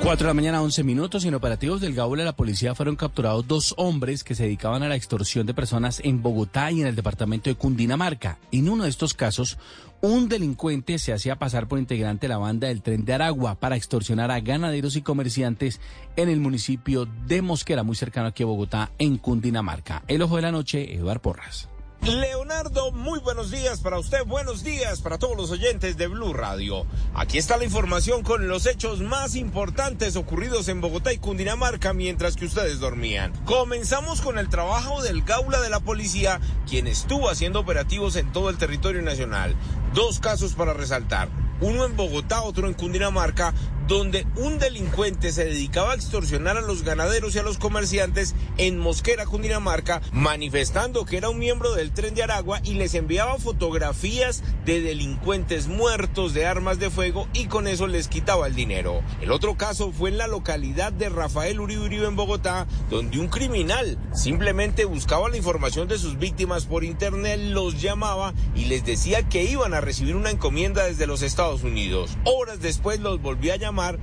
4 0.02 0.26
de 0.26 0.30
la 0.30 0.34
mañana, 0.34 0.60
11 0.60 0.84
minutos. 0.84 1.24
En 1.24 1.34
operativos 1.34 1.80
del 1.80 1.94
Gaula, 1.94 2.22
la 2.22 2.36
policía 2.36 2.74
fueron 2.74 2.96
capturados 2.96 3.48
dos 3.48 3.72
hombres 3.78 4.24
que 4.24 4.34
se 4.34 4.42
dedicaban 4.42 4.82
a 4.82 4.88
la 4.88 4.94
extorsión 4.94 5.46
de 5.46 5.54
personas 5.54 6.02
en 6.04 6.22
Bogotá 6.22 6.70
y 6.70 6.82
en 6.82 6.86
el 6.86 6.96
departamento 6.96 7.48
de 7.48 7.56
Cundinamarca. 7.56 8.38
En 8.50 8.68
uno 8.68 8.84
de 8.84 8.90
estos 8.90 9.14
casos, 9.14 9.56
un 10.02 10.28
delincuente 10.28 10.98
se 10.98 11.14
hacía 11.14 11.38
pasar 11.38 11.66
por 11.66 11.78
integrante 11.78 12.26
de 12.26 12.34
la 12.34 12.38
banda 12.38 12.68
del 12.68 12.82
tren 12.82 13.06
de 13.06 13.14
Aragua 13.14 13.54
para 13.54 13.76
extorsionar 13.76 14.30
a 14.30 14.40
ganaderos 14.40 14.96
y 14.96 15.02
comerciantes 15.02 15.80
en 16.16 16.28
el 16.28 16.40
municipio 16.40 17.08
de 17.26 17.40
Mosquera, 17.40 17.84
muy 17.84 17.96
cercano 17.96 18.26
aquí 18.26 18.42
a 18.42 18.46
Bogotá, 18.46 18.90
en 18.98 19.16
Cundinamarca. 19.16 20.02
El 20.08 20.20
ojo 20.20 20.36
de 20.36 20.42
la 20.42 20.52
noche, 20.52 20.94
Eduard 20.94 21.20
Porras. 21.20 21.71
Leonardo, 22.02 22.90
muy 22.90 23.20
buenos 23.20 23.52
días 23.52 23.78
para 23.78 23.96
usted, 23.96 24.24
buenos 24.26 24.64
días 24.64 25.00
para 25.00 25.18
todos 25.18 25.36
los 25.36 25.52
oyentes 25.52 25.96
de 25.96 26.08
Blue 26.08 26.32
Radio. 26.32 26.84
Aquí 27.14 27.38
está 27.38 27.56
la 27.56 27.64
información 27.64 28.24
con 28.24 28.48
los 28.48 28.66
hechos 28.66 29.00
más 29.00 29.36
importantes 29.36 30.16
ocurridos 30.16 30.66
en 30.66 30.80
Bogotá 30.80 31.12
y 31.12 31.18
Cundinamarca 31.18 31.92
mientras 31.92 32.34
que 32.34 32.46
ustedes 32.46 32.80
dormían. 32.80 33.32
Comenzamos 33.44 34.20
con 34.20 34.36
el 34.38 34.48
trabajo 34.48 35.00
del 35.00 35.22
Gaula 35.22 35.60
de 35.60 35.70
la 35.70 35.78
Policía, 35.78 36.40
quien 36.68 36.88
estuvo 36.88 37.30
haciendo 37.30 37.60
operativos 37.60 38.16
en 38.16 38.32
todo 38.32 38.50
el 38.50 38.58
territorio 38.58 39.02
nacional. 39.02 39.54
Dos 39.94 40.20
casos 40.20 40.54
para 40.54 40.72
resaltar 40.72 41.28
uno 41.62 41.84
en 41.84 41.96
Bogotá, 41.96 42.42
otro 42.42 42.66
en 42.66 42.74
Cundinamarca, 42.74 43.54
donde 43.86 44.26
un 44.36 44.58
delincuente 44.58 45.32
se 45.32 45.44
dedicaba 45.44 45.92
a 45.92 45.94
extorsionar 45.94 46.56
a 46.56 46.60
los 46.60 46.82
ganaderos 46.82 47.34
y 47.34 47.38
a 47.38 47.42
los 47.42 47.58
comerciantes 47.58 48.34
en 48.56 48.78
Mosquera, 48.78 49.26
Cundinamarca, 49.26 50.00
manifestando 50.12 51.04
que 51.04 51.16
era 51.16 51.28
un 51.28 51.38
miembro 51.38 51.72
del 51.74 51.92
tren 51.92 52.14
de 52.14 52.22
Aragua 52.22 52.60
y 52.64 52.74
les 52.74 52.94
enviaba 52.94 53.38
fotografías 53.38 54.42
de 54.64 54.80
delincuentes 54.80 55.68
muertos, 55.68 56.32
de 56.32 56.46
armas 56.46 56.78
de 56.78 56.90
fuego 56.90 57.28
y 57.32 57.46
con 57.46 57.66
eso 57.66 57.86
les 57.86 58.08
quitaba 58.08 58.46
el 58.46 58.54
dinero. 58.54 59.02
El 59.20 59.30
otro 59.30 59.56
caso 59.56 59.92
fue 59.92 60.10
en 60.10 60.18
la 60.18 60.26
localidad 60.26 60.92
de 60.92 61.10
Rafael 61.10 61.60
Uribe 61.60 61.84
Uribe 61.84 62.06
en 62.06 62.16
Bogotá, 62.16 62.66
donde 62.88 63.20
un 63.20 63.28
criminal 63.28 63.98
simplemente 64.14 64.84
buscaba 64.84 65.28
la 65.28 65.36
información 65.36 65.86
de 65.86 65.98
sus 65.98 66.18
víctimas 66.18 66.66
por 66.66 66.82
internet, 66.82 67.38
los 67.40 67.80
llamaba 67.82 68.32
y 68.54 68.66
les 68.66 68.84
decía 68.84 69.28
que 69.28 69.44
iban 69.44 69.74
a 69.74 69.80
recibir 69.82 70.16
una 70.16 70.30
encomienda 70.30 70.84
desde 70.84 71.06
los 71.06 71.22
Estados 71.22 71.62
Unidos. 71.62 72.16
Horas 72.24 72.60
después 72.60 73.00
los 73.00 73.20
volvió 73.20 73.52
a 73.52 73.56
llamar 73.56 73.98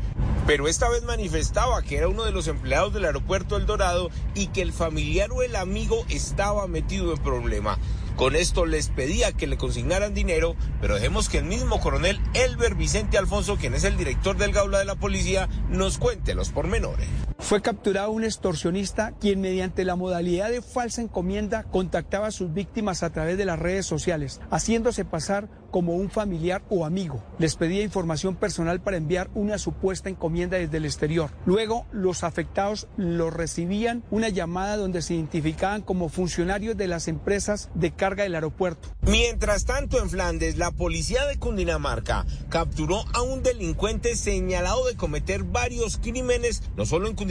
pero 0.50 0.68
esta 0.68 0.90
vez 0.90 1.04
manifestaba 1.04 1.84
que 1.84 1.98
era 1.98 2.08
uno 2.08 2.24
de 2.24 2.32
los 2.32 2.48
empleados 2.48 2.92
del 2.92 3.06
aeropuerto 3.06 3.56
El 3.56 3.68
Dorado 3.68 4.10
y 4.34 4.48
que 4.48 4.64
el 4.64 4.74
familiar 4.74 5.32
o 5.32 5.44
el 5.44 5.56
amigo 5.56 6.04
estaba 6.10 6.66
metido 6.66 7.14
en 7.14 7.20
problema. 7.20 7.78
Con 8.16 8.36
esto 8.36 8.66
les 8.66 8.88
pedía 8.88 9.32
que 9.32 9.46
le 9.46 9.58
consignaran 9.58 10.16
dinero, 10.16 10.56
pero 10.82 10.96
dejemos 10.96 11.30
que 11.30 11.38
el 11.38 11.46
mismo 11.46 11.80
coronel 11.80 12.20
Elber 12.34 12.74
Vicente 12.74 13.20
Alfonso, 13.20 13.58
quien 13.58 13.76
es 13.76 13.84
el 13.84 13.96
director 13.96 14.38
del 14.38 14.52
Gaula 14.52 14.80
de 14.80 14.86
la 14.86 14.96
Policía, 14.96 15.48
nos 15.70 16.00
cuente 16.00 16.34
los 16.34 16.50
pormenores. 16.50 17.08
Fue 17.40 17.62
capturado 17.62 18.12
un 18.12 18.26
extorsionista 18.26 19.14
quien 19.20 19.40
mediante 19.42 19.86
la 19.86 19.96
modalidad 19.96 20.52
de 20.52 20.62
falsa 20.62 21.02
encomienda 21.02 21.64
contactaba 21.64 22.28
a 22.28 22.32
sus 22.32 22.54
víctimas 22.54 23.02
a 23.02 23.12
través 23.12 23.38
de 23.38 23.46
las 23.46 23.58
redes 23.58 23.86
sociales, 23.86 24.42
haciéndose 24.52 25.06
pasar 25.06 25.50
como 25.72 25.96
un 25.96 26.10
familiar 26.10 26.64
o 26.70 26.86
amigo. 26.86 27.24
Les 27.38 27.56
pedía 27.56 27.84
información 27.84 28.36
personal 28.36 28.82
para 28.82 28.98
enviar 28.98 29.30
una 29.36 29.58
supuesta 29.58 30.10
encomienda 30.10 30.58
desde 30.58 30.78
el 30.78 30.86
exterior. 30.86 31.32
Luego, 31.46 31.86
los 31.92 32.24
afectados 32.24 32.88
lo 32.98 33.30
recibían 33.30 34.04
una 34.12 34.30
llamada 34.30 34.78
donde 34.78 35.02
se 35.02 35.14
identificaban 35.14 35.82
como 35.82 36.10
funcionarios 36.10 36.76
de 36.76 36.88
las 36.88 37.08
empresas 37.08 37.70
de 37.74 37.92
carga 37.92 38.24
del 38.24 38.36
aeropuerto. 38.36 38.90
Mientras 39.02 39.66
tanto, 39.66 40.00
en 40.00 40.10
Flandes, 40.10 40.58
la 40.58 40.72
policía 40.72 41.26
de 41.26 41.38
Cundinamarca 41.38 42.26
capturó 42.50 43.06
a 43.14 43.22
un 43.22 43.44
delincuente 43.44 44.16
señalado 44.16 44.86
de 44.88 44.96
cometer 44.96 45.44
varios 45.44 45.98
crímenes, 45.98 46.64
no 46.76 46.86
solo 46.86 47.08
en 47.08 47.16
Cundinamarca, 47.16 47.29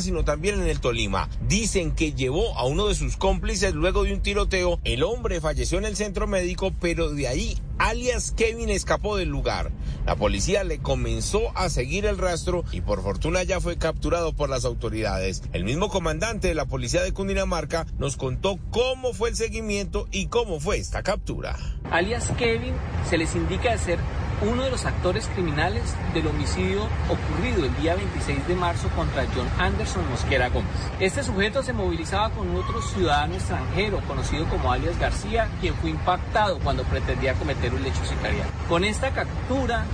sino 0.00 0.24
también 0.24 0.60
en 0.60 0.68
el 0.68 0.80
Tolima. 0.80 1.28
Dicen 1.48 1.92
que 1.92 2.12
llevó 2.12 2.56
a 2.58 2.64
uno 2.64 2.88
de 2.88 2.94
sus 2.94 3.16
cómplices 3.16 3.74
luego 3.74 4.04
de 4.04 4.12
un 4.12 4.20
tiroteo. 4.20 4.78
El 4.84 5.02
hombre 5.02 5.40
falleció 5.40 5.78
en 5.78 5.86
el 5.86 5.96
centro 5.96 6.26
médico, 6.26 6.72
pero 6.80 7.10
de 7.10 7.28
ahí 7.28 7.58
alias 7.78 8.32
Kevin 8.32 8.68
escapó 8.68 9.16
del 9.16 9.30
lugar. 9.30 9.70
La 10.04 10.16
policía 10.16 10.64
le 10.64 10.78
comenzó 10.80 11.56
a 11.56 11.70
seguir 11.70 12.04
el 12.04 12.18
rastro 12.18 12.64
y 12.72 12.82
por 12.82 13.02
fortuna 13.02 13.42
ya 13.42 13.60
fue 13.60 13.78
capturado 13.78 14.34
por 14.34 14.50
las 14.50 14.64
autoridades. 14.64 15.42
El 15.52 15.64
mismo 15.64 15.88
comandante 15.88 16.48
de 16.48 16.54
la 16.54 16.66
policía 16.66 17.02
de 17.02 17.12
Cundinamarca 17.12 17.86
nos 17.98 18.16
contó 18.16 18.58
cómo 18.70 19.14
fue 19.14 19.30
el 19.30 19.36
seguimiento 19.36 20.08
y 20.10 20.26
cómo 20.26 20.60
fue 20.60 20.76
esta 20.76 21.02
captura. 21.02 21.56
Alias 21.90 22.30
Kevin 22.36 22.74
se 23.08 23.16
les 23.16 23.34
indica 23.34 23.76
ser 23.78 23.98
uno 24.42 24.62
de 24.62 24.70
los 24.70 24.84
actores 24.84 25.28
criminales 25.34 25.82
del 26.14 26.26
homicidio 26.28 26.86
ocurrido 27.08 27.64
el 27.64 27.76
día 27.76 27.94
26 27.96 28.46
de 28.46 28.54
marzo 28.54 28.88
contra 28.90 29.26
John 29.34 29.48
Anderson 29.58 30.08
Mosquera 30.10 30.48
Gómez. 30.48 30.70
Este 31.00 31.22
sujeto 31.22 31.62
se 31.62 31.72
movilizaba 31.72 32.30
con 32.30 32.54
otro 32.56 32.80
ciudadano 32.82 33.34
extranjero 33.34 34.00
conocido 34.06 34.46
como 34.46 34.72
alias 34.72 34.98
García, 34.98 35.48
quien 35.60 35.74
fue 35.74 35.90
impactado 35.90 36.58
cuando 36.60 36.84
pretendía 36.84 37.34
cometer 37.34 37.74
un 37.74 37.84
hecho 37.84 38.04
sicarial. 38.04 38.46
Con 38.68 38.84
esta 38.84 39.10
captura 39.10 39.84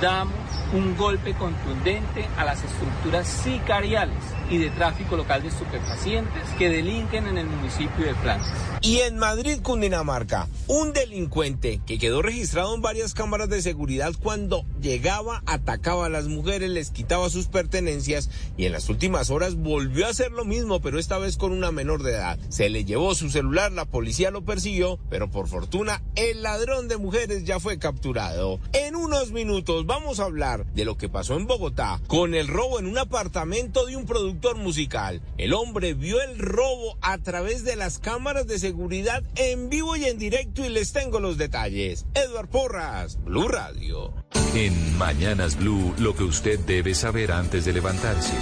damos 0.00 0.34
un 0.72 0.96
golpe 0.96 1.34
contundente 1.34 2.28
a 2.38 2.44
las 2.44 2.62
estructuras 2.62 3.26
sicariales 3.26 4.39
y 4.50 4.58
de 4.58 4.70
tráfico 4.70 5.16
local 5.16 5.42
de 5.42 5.48
estupefacientes 5.48 6.42
que 6.58 6.68
delinquen 6.68 7.26
en 7.26 7.38
el 7.38 7.46
municipio 7.46 8.04
de 8.04 8.14
Flandes. 8.16 8.50
Y 8.82 8.98
en 8.98 9.18
Madrid, 9.18 9.60
Cundinamarca, 9.62 10.48
un 10.66 10.92
delincuente 10.92 11.80
que 11.86 11.98
quedó 11.98 12.20
registrado 12.22 12.74
en 12.74 12.82
varias 12.82 13.14
cámaras 13.14 13.48
de 13.48 13.62
seguridad 13.62 14.12
cuando 14.20 14.64
llegaba, 14.80 15.42
atacaba 15.46 16.06
a 16.06 16.08
las 16.08 16.26
mujeres, 16.26 16.70
les 16.70 16.90
quitaba 16.90 17.30
sus 17.30 17.46
pertenencias 17.46 18.30
y 18.56 18.64
en 18.64 18.72
las 18.72 18.88
últimas 18.88 19.30
horas 19.30 19.54
volvió 19.54 20.06
a 20.06 20.10
hacer 20.10 20.32
lo 20.32 20.44
mismo, 20.44 20.80
pero 20.80 20.98
esta 20.98 21.18
vez 21.18 21.36
con 21.36 21.52
una 21.52 21.70
menor 21.70 22.02
de 22.02 22.12
edad. 22.12 22.38
Se 22.48 22.68
le 22.70 22.84
llevó 22.84 23.14
su 23.14 23.30
celular, 23.30 23.70
la 23.70 23.84
policía 23.84 24.30
lo 24.30 24.44
persiguió, 24.44 24.98
pero 25.08 25.30
por 25.30 25.46
fortuna 25.46 26.02
el 26.16 26.42
ladrón 26.42 26.88
de 26.88 26.96
mujeres 26.96 27.44
ya 27.44 27.60
fue 27.60 27.78
capturado. 27.78 28.58
En 28.72 28.96
unos 28.96 29.30
minutos 29.30 29.86
vamos 29.86 30.18
a 30.18 30.24
hablar 30.24 30.66
de 30.74 30.84
lo 30.84 30.96
que 30.96 31.08
pasó 31.08 31.36
en 31.36 31.46
Bogotá 31.46 32.00
con 32.06 32.34
el 32.34 32.48
robo 32.48 32.80
en 32.80 32.86
un 32.86 32.98
apartamento 32.98 33.86
de 33.86 33.96
un 33.96 34.06
productor 34.06 34.39
musical. 34.56 35.20
El 35.38 35.52
hombre 35.52 35.94
vio 35.94 36.20
el 36.20 36.38
robo 36.38 36.96
a 37.02 37.18
través 37.18 37.64
de 37.64 37.76
las 37.76 37.98
cámaras 37.98 38.46
de 38.46 38.58
seguridad 38.58 39.22
en 39.36 39.68
vivo 39.68 39.96
y 39.96 40.04
en 40.04 40.18
directo 40.18 40.64
y 40.64 40.68
les 40.68 40.92
tengo 40.92 41.20
los 41.20 41.38
detalles. 41.38 42.06
Edward 42.14 42.48
Porras, 42.48 43.18
Blue 43.24 43.48
Radio. 43.48 44.12
En 44.54 44.98
Mañanas 44.98 45.56
Blue, 45.56 45.94
lo 45.98 46.14
que 46.14 46.24
usted 46.24 46.58
debe 46.60 46.94
saber 46.94 47.32
antes 47.32 47.64
de 47.64 47.72
levantarse. 47.72 48.34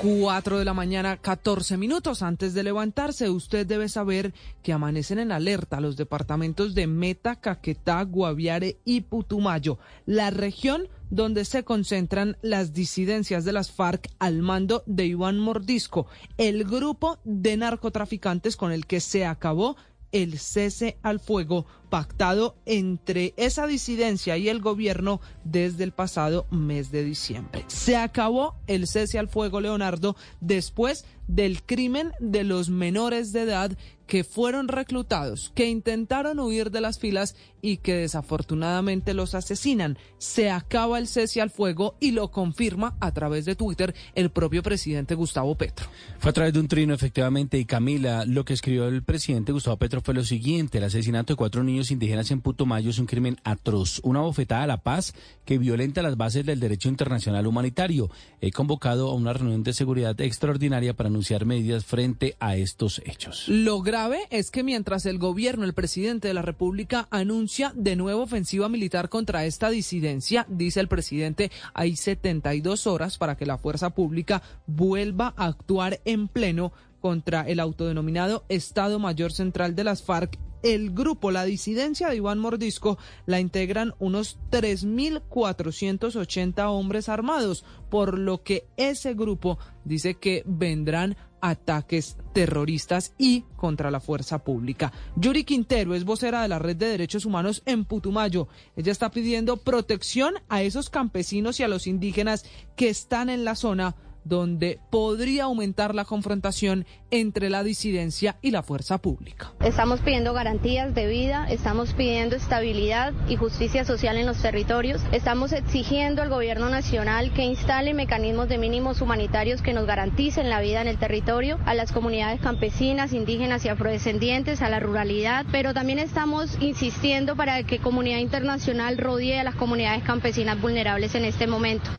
4 0.00 0.58
de 0.58 0.64
la 0.64 0.74
mañana, 0.74 1.16
14 1.16 1.76
minutos 1.76 2.22
antes 2.22 2.54
de 2.54 2.62
levantarse, 2.62 3.30
usted 3.30 3.66
debe 3.66 3.88
saber 3.88 4.32
que 4.62 4.72
amanecen 4.72 5.18
en 5.18 5.32
alerta 5.32 5.80
los 5.80 5.96
departamentos 5.96 6.76
de 6.76 6.86
Meta, 6.86 7.40
Caquetá, 7.40 8.02
Guaviare 8.04 8.78
y 8.84 9.00
Putumayo, 9.00 9.78
la 10.06 10.30
región 10.30 10.88
donde 11.10 11.44
se 11.44 11.64
concentran 11.64 12.36
las 12.42 12.72
disidencias 12.72 13.44
de 13.44 13.52
las 13.52 13.70
FARC 13.70 14.08
al 14.18 14.42
mando 14.42 14.82
de 14.86 15.06
Iván 15.06 15.38
Mordisco, 15.38 16.06
el 16.36 16.64
grupo 16.64 17.18
de 17.24 17.56
narcotraficantes 17.56 18.56
con 18.56 18.72
el 18.72 18.86
que 18.86 19.00
se 19.00 19.24
acabó 19.24 19.76
el 20.12 20.38
cese 20.38 20.96
al 21.02 21.20
fuego 21.20 21.66
pactado 21.90 22.56
entre 22.66 23.34
esa 23.36 23.66
disidencia 23.66 24.36
y 24.36 24.48
el 24.48 24.60
gobierno 24.60 25.20
desde 25.44 25.84
el 25.84 25.92
pasado 25.92 26.46
mes 26.50 26.90
de 26.90 27.04
diciembre. 27.04 27.64
Se 27.68 27.96
acabó 27.96 28.56
el 28.66 28.86
cese 28.86 29.18
al 29.18 29.28
fuego, 29.28 29.60
Leonardo, 29.60 30.16
después 30.40 31.04
del 31.26 31.62
crimen 31.62 32.12
de 32.20 32.44
los 32.44 32.70
menores 32.70 33.32
de 33.32 33.42
edad 33.42 33.78
que 34.08 34.24
fueron 34.24 34.66
reclutados, 34.66 35.52
que 35.54 35.68
intentaron 35.68 36.40
huir 36.40 36.72
de 36.72 36.80
las 36.80 36.98
filas 36.98 37.36
y 37.60 37.76
que 37.76 37.94
desafortunadamente 37.94 39.14
los 39.14 39.34
asesinan. 39.34 39.98
Se 40.16 40.50
acaba 40.50 40.98
el 40.98 41.06
cese 41.06 41.40
al 41.40 41.50
fuego 41.50 41.96
y 42.00 42.12
lo 42.12 42.30
confirma 42.30 42.96
a 43.00 43.12
través 43.12 43.44
de 43.44 43.54
Twitter 43.54 43.94
el 44.14 44.30
propio 44.30 44.62
presidente 44.62 45.14
Gustavo 45.14 45.54
Petro. 45.56 45.86
Fue 46.18 46.30
a 46.30 46.32
través 46.32 46.54
de 46.54 46.60
un 46.60 46.68
trino, 46.68 46.94
efectivamente, 46.94 47.58
y 47.58 47.64
Camila, 47.64 48.24
lo 48.24 48.44
que 48.44 48.54
escribió 48.54 48.88
el 48.88 49.02
presidente 49.02 49.52
Gustavo 49.52 49.76
Petro 49.76 50.00
fue 50.00 50.14
lo 50.14 50.24
siguiente, 50.24 50.78
el 50.78 50.84
asesinato 50.84 51.34
de 51.34 51.36
cuatro 51.36 51.62
niños 51.62 51.90
indígenas 51.90 52.30
en 52.30 52.40
Putumayo 52.40 52.90
es 52.90 52.98
un 52.98 53.06
crimen 53.06 53.36
atroz, 53.44 54.00
una 54.02 54.20
bofetada 54.20 54.62
a 54.62 54.66
la 54.66 54.82
paz 54.82 55.14
que 55.44 55.58
violenta 55.58 56.02
las 56.02 56.16
bases 56.16 56.46
del 56.46 56.60
derecho 56.60 56.88
internacional 56.88 57.46
humanitario. 57.46 58.10
He 58.40 58.52
convocado 58.52 59.10
a 59.10 59.14
una 59.14 59.34
reunión 59.34 59.62
de 59.62 59.74
seguridad 59.74 60.18
extraordinaria 60.20 60.94
para 60.94 61.08
anunciar 61.08 61.44
medidas 61.44 61.84
frente 61.84 62.36
a 62.40 62.56
estos 62.56 63.02
hechos. 63.04 63.44
Lo 63.48 63.82
grave 63.98 64.28
es 64.30 64.52
que 64.52 64.62
mientras 64.62 65.06
el 65.06 65.18
gobierno, 65.18 65.64
el 65.64 65.74
presidente 65.74 66.28
de 66.28 66.34
la 66.34 66.42
República, 66.42 67.08
anuncia 67.10 67.72
de 67.74 67.96
nuevo 67.96 68.22
ofensiva 68.22 68.68
militar 68.68 69.08
contra 69.08 69.44
esta 69.44 69.70
disidencia, 69.70 70.46
dice 70.48 70.78
el 70.78 70.86
presidente, 70.86 71.50
hay 71.74 71.96
72 71.96 72.86
horas 72.86 73.18
para 73.18 73.36
que 73.36 73.44
la 73.44 73.58
fuerza 73.58 73.90
pública 73.90 74.40
vuelva 74.68 75.34
a 75.36 75.46
actuar 75.46 75.98
en 76.04 76.28
pleno 76.28 76.72
contra 77.00 77.42
el 77.42 77.58
autodenominado 77.58 78.44
Estado 78.48 79.00
Mayor 79.00 79.32
Central 79.32 79.74
de 79.74 79.82
las 79.82 80.04
FARC. 80.04 80.38
El 80.62 80.92
grupo, 80.92 81.32
la 81.32 81.44
disidencia 81.44 82.08
de 82.08 82.14
Iván 82.16 82.38
Mordisco, 82.38 82.98
la 83.26 83.40
integran 83.40 83.94
unos 83.98 84.38
3.480 84.52 86.68
hombres 86.68 87.08
armados, 87.08 87.64
por 87.90 88.16
lo 88.16 88.44
que 88.44 88.64
ese 88.76 89.14
grupo 89.14 89.58
dice 89.84 90.14
que 90.14 90.44
vendrán 90.46 91.16
ataques 91.40 92.16
terroristas 92.32 93.14
y 93.18 93.42
contra 93.56 93.90
la 93.90 94.00
fuerza 94.00 94.44
pública. 94.44 94.92
Yuri 95.16 95.44
Quintero 95.44 95.94
es 95.94 96.04
vocera 96.04 96.42
de 96.42 96.48
la 96.48 96.58
Red 96.58 96.76
de 96.76 96.88
Derechos 96.88 97.24
Humanos 97.24 97.62
en 97.66 97.84
Putumayo. 97.84 98.48
Ella 98.76 98.92
está 98.92 99.10
pidiendo 99.10 99.56
protección 99.56 100.34
a 100.48 100.62
esos 100.62 100.90
campesinos 100.90 101.58
y 101.60 101.62
a 101.62 101.68
los 101.68 101.86
indígenas 101.86 102.44
que 102.76 102.88
están 102.88 103.30
en 103.30 103.44
la 103.44 103.54
zona 103.54 103.96
donde 104.28 104.78
podría 104.90 105.44
aumentar 105.44 105.94
la 105.94 106.04
confrontación 106.04 106.86
entre 107.10 107.48
la 107.50 107.62
disidencia 107.62 108.36
y 108.42 108.50
la 108.50 108.62
fuerza 108.62 108.98
pública. 108.98 109.52
Estamos 109.64 110.00
pidiendo 110.00 110.34
garantías 110.34 110.94
de 110.94 111.06
vida, 111.06 111.46
estamos 111.48 111.94
pidiendo 111.94 112.36
estabilidad 112.36 113.12
y 113.28 113.36
justicia 113.36 113.84
social 113.84 114.18
en 114.18 114.26
los 114.26 114.40
territorios, 114.42 115.00
estamos 115.12 115.52
exigiendo 115.52 116.22
al 116.22 116.28
gobierno 116.28 116.68
nacional 116.68 117.32
que 117.32 117.44
instale 117.44 117.94
mecanismos 117.94 118.48
de 118.48 118.58
mínimos 118.58 119.00
humanitarios 119.00 119.62
que 119.62 119.72
nos 119.72 119.86
garanticen 119.86 120.50
la 120.50 120.60
vida 120.60 120.82
en 120.82 120.88
el 120.88 120.98
territorio, 120.98 121.58
a 121.64 121.74
las 121.74 121.92
comunidades 121.92 122.40
campesinas, 122.40 123.12
indígenas 123.12 123.64
y 123.64 123.68
afrodescendientes, 123.68 124.62
a 124.62 124.68
la 124.68 124.80
ruralidad, 124.80 125.46
pero 125.50 125.72
también 125.72 125.98
estamos 125.98 126.58
insistiendo 126.60 127.36
para 127.36 127.62
que 127.62 127.78
comunidad 127.78 128.18
internacional 128.18 128.98
rodee 128.98 129.40
a 129.40 129.44
las 129.44 129.54
comunidades 129.54 130.04
campesinas 130.04 130.60
vulnerables 130.60 131.14
en 131.14 131.24
este 131.24 131.46
momento. 131.46 131.90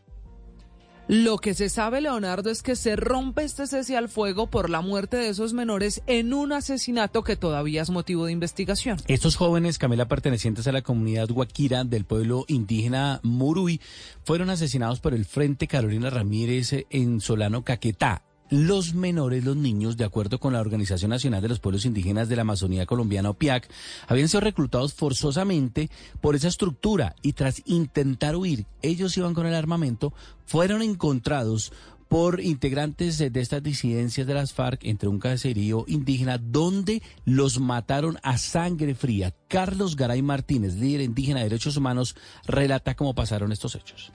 Lo 1.09 1.39
que 1.39 1.55
se 1.55 1.69
sabe, 1.69 2.01
Leonardo, 2.01 2.51
es 2.51 2.61
que 2.61 2.75
se 2.75 2.95
rompe 2.95 3.43
este 3.43 3.65
cese 3.65 3.97
al 3.97 4.09
fuego 4.09 4.45
por 4.45 4.69
la 4.69 4.81
muerte 4.81 5.17
de 5.17 5.29
esos 5.29 5.53
menores 5.53 6.03
en 6.05 6.35
un 6.35 6.51
asesinato 6.51 7.23
que 7.23 7.35
todavía 7.35 7.81
es 7.81 7.89
motivo 7.89 8.27
de 8.27 8.31
investigación. 8.31 8.99
Estos 9.07 9.35
jóvenes, 9.35 9.79
Camila, 9.79 10.07
pertenecientes 10.07 10.67
a 10.67 10.71
la 10.71 10.83
comunidad 10.83 11.27
Guaquira 11.27 11.83
del 11.83 12.05
pueblo 12.05 12.45
indígena 12.47 13.21
Murui, 13.23 13.81
fueron 14.23 14.51
asesinados 14.51 14.99
por 14.99 15.15
el 15.15 15.25
Frente 15.25 15.65
Carolina 15.65 16.11
Ramírez 16.11 16.85
en 16.91 17.21
Solano, 17.21 17.63
Caquetá 17.63 18.28
los 18.49 18.93
menores, 18.93 19.43
los 19.43 19.55
niños, 19.55 19.97
de 19.97 20.05
acuerdo 20.05 20.39
con 20.39 20.53
la 20.53 20.61
Organización 20.61 21.09
Nacional 21.09 21.41
de 21.41 21.49
los 21.49 21.59
Pueblos 21.59 21.85
Indígenas 21.85 22.29
de 22.29 22.35
la 22.35 22.41
Amazonía 22.41 22.85
Colombiana, 22.85 23.29
OPIAC, 23.29 23.69
habían 24.07 24.27
sido 24.27 24.41
reclutados 24.41 24.93
forzosamente 24.93 25.89
por 26.21 26.35
esa 26.35 26.47
estructura 26.47 27.15
y 27.21 27.33
tras 27.33 27.61
intentar 27.65 28.35
huir, 28.35 28.65
ellos 28.81 29.17
iban 29.17 29.33
con 29.33 29.45
el 29.45 29.53
armamento, 29.53 30.13
fueron 30.45 30.81
encontrados 30.81 31.71
por 32.07 32.41
integrantes 32.41 33.19
de 33.19 33.39
estas 33.39 33.61
disidencias 33.61 34.25
de 34.25 34.33
las 34.33 34.51
FARC 34.51 34.83
entre 34.83 35.07
un 35.07 35.19
caserío 35.19 35.85
indígena 35.87 36.39
donde 36.39 37.03
los 37.23 37.59
mataron 37.59 38.17
a 38.23 38.39
sangre 38.39 38.95
fría. 38.95 39.35
Carlos 39.47 39.95
Garay 39.95 40.23
Martínez, 40.23 40.73
líder 40.73 41.01
indígena 41.01 41.39
de 41.39 41.45
derechos 41.45 41.77
humanos, 41.77 42.15
relata 42.47 42.95
cómo 42.95 43.13
pasaron 43.13 43.51
estos 43.51 43.75
hechos 43.75 44.11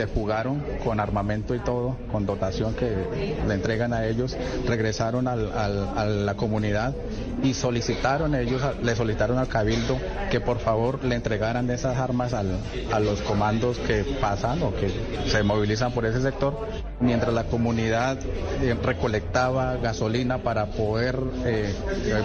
se 0.00 0.06
fugaron 0.06 0.62
con 0.82 0.98
armamento 0.98 1.54
y 1.54 1.58
todo, 1.58 1.94
con 2.10 2.24
dotación 2.24 2.72
que 2.72 3.36
le 3.46 3.52
entregan 3.52 3.92
a 3.92 4.06
ellos, 4.06 4.34
regresaron 4.66 5.28
a 5.28 5.36
la 5.36 6.34
comunidad 6.36 6.94
y 7.42 7.52
solicitaron 7.52 8.34
ellos, 8.34 8.62
le 8.82 8.96
solicitaron 8.96 9.36
al 9.36 9.48
cabildo 9.48 9.98
que 10.30 10.40
por 10.40 10.58
favor 10.58 11.04
le 11.04 11.16
entregaran 11.16 11.68
esas 11.68 11.98
armas 11.98 12.32
a 12.32 13.00
los 13.00 13.20
comandos 13.20 13.76
que 13.78 14.04
pasan 14.22 14.62
o 14.62 14.74
que 14.74 14.90
se 15.26 15.42
movilizan 15.42 15.92
por 15.92 16.06
ese 16.06 16.22
sector, 16.22 16.58
mientras 17.00 17.34
la 17.34 17.44
comunidad 17.44 18.18
eh, 18.62 18.74
recolectaba 18.82 19.76
gasolina 19.76 20.38
para 20.38 20.66
poder 20.66 21.18
eh, 21.44 21.74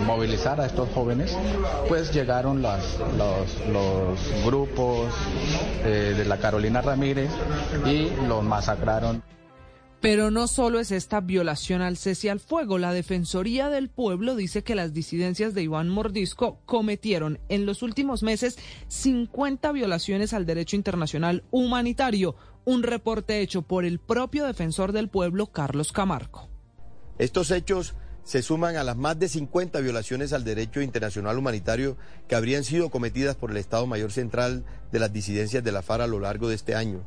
movilizar 0.05 0.62
a 0.62 0.65
estos 0.65 0.88
jóvenes, 0.94 1.36
pues 1.89 2.13
llegaron 2.13 2.62
los, 2.62 3.00
los, 3.72 4.46
grupos 4.46 5.13
eh, 5.84 6.13
de 6.15 6.25
la 6.25 6.38
Carolina 6.38 6.82
Ramírez 6.82 7.29
y 7.86 8.10
los 8.27 8.43
masacraron. 8.43 9.24
Pero 10.01 10.29
no 10.29 10.48
solo 10.48 10.79
es 10.79 10.91
esta 10.91 11.19
violación 11.19 11.81
al 11.81 11.98
cese 11.98 12.29
al 12.29 12.39
fuego. 12.39 12.77
La 12.77 12.93
Defensoría 12.93 13.69
del 13.69 13.89
Pueblo 13.89 14.36
dice 14.36 14.63
que 14.63 14.75
las 14.75 14.93
disidencias 14.93 15.55
de 15.55 15.63
Iván 15.63 15.89
Mordisco 15.89 16.60
cometieron 16.65 17.39
en 17.50 17.65
los 17.65 17.81
últimos 17.81 18.22
meses 18.22 18.57
50 18.89 19.72
violaciones 19.72 20.34
al 20.34 20.45
derecho 20.45 20.75
internacional 20.75 21.43
humanitario. 21.50 22.36
Un 22.65 22.84
reporte 22.84 23.41
hecho 23.41 23.63
por 23.63 23.84
el 23.84 24.00
propio 24.00 24.45
defensor 24.45 24.91
del 24.91 25.10
pueblo, 25.10 25.48
Carlos 25.48 25.91
Camargo. 25.91 26.50
Estos 27.17 27.50
hechos 27.50 27.95
se 28.24 28.43
suman 28.43 28.75
a 28.75 28.84
las 28.84 28.98
más 28.98 29.17
de 29.17 29.27
50 29.27 29.79
violaciones 29.79 30.34
al 30.34 30.43
derecho 30.43 30.81
internacional 30.81 31.38
humanitario 31.38 31.98
que 32.27 32.36
habrían 32.36 32.63
sido 32.63 32.91
cometidas 32.91 33.36
por 33.36 33.50
el 33.50 33.57
Estado 33.57 33.88
Mayor 33.88 34.12
Central 34.12 34.65
de 34.91 35.00
las 35.00 35.13
disidencias 35.13 35.63
de 35.63 35.72
la 35.72 35.81
FARC 35.81 36.03
a 36.03 36.07
lo 36.07 36.19
largo 36.19 36.48
de 36.48 36.55
este 36.55 36.75
año 36.75 37.05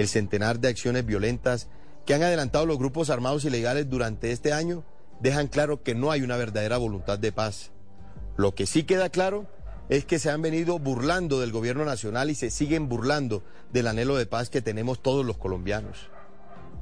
el 0.00 0.08
centenar 0.08 0.60
de 0.60 0.68
acciones 0.68 1.04
violentas 1.04 1.68
que 2.06 2.14
han 2.14 2.22
adelantado 2.22 2.64
los 2.64 2.78
grupos 2.78 3.10
armados 3.10 3.44
ilegales 3.44 3.90
durante 3.90 4.32
este 4.32 4.50
año 4.50 4.82
dejan 5.20 5.46
claro 5.46 5.82
que 5.82 5.94
no 5.94 6.10
hay 6.10 6.22
una 6.22 6.38
verdadera 6.38 6.78
voluntad 6.78 7.18
de 7.18 7.32
paz. 7.32 7.70
Lo 8.38 8.54
que 8.54 8.64
sí 8.64 8.84
queda 8.84 9.10
claro 9.10 9.46
es 9.90 10.06
que 10.06 10.18
se 10.18 10.30
han 10.30 10.40
venido 10.40 10.78
burlando 10.78 11.38
del 11.38 11.52
gobierno 11.52 11.84
nacional 11.84 12.30
y 12.30 12.34
se 12.34 12.50
siguen 12.50 12.88
burlando 12.88 13.42
del 13.74 13.88
anhelo 13.88 14.16
de 14.16 14.24
paz 14.24 14.48
que 14.48 14.62
tenemos 14.62 15.02
todos 15.02 15.26
los 15.26 15.36
colombianos. 15.36 16.08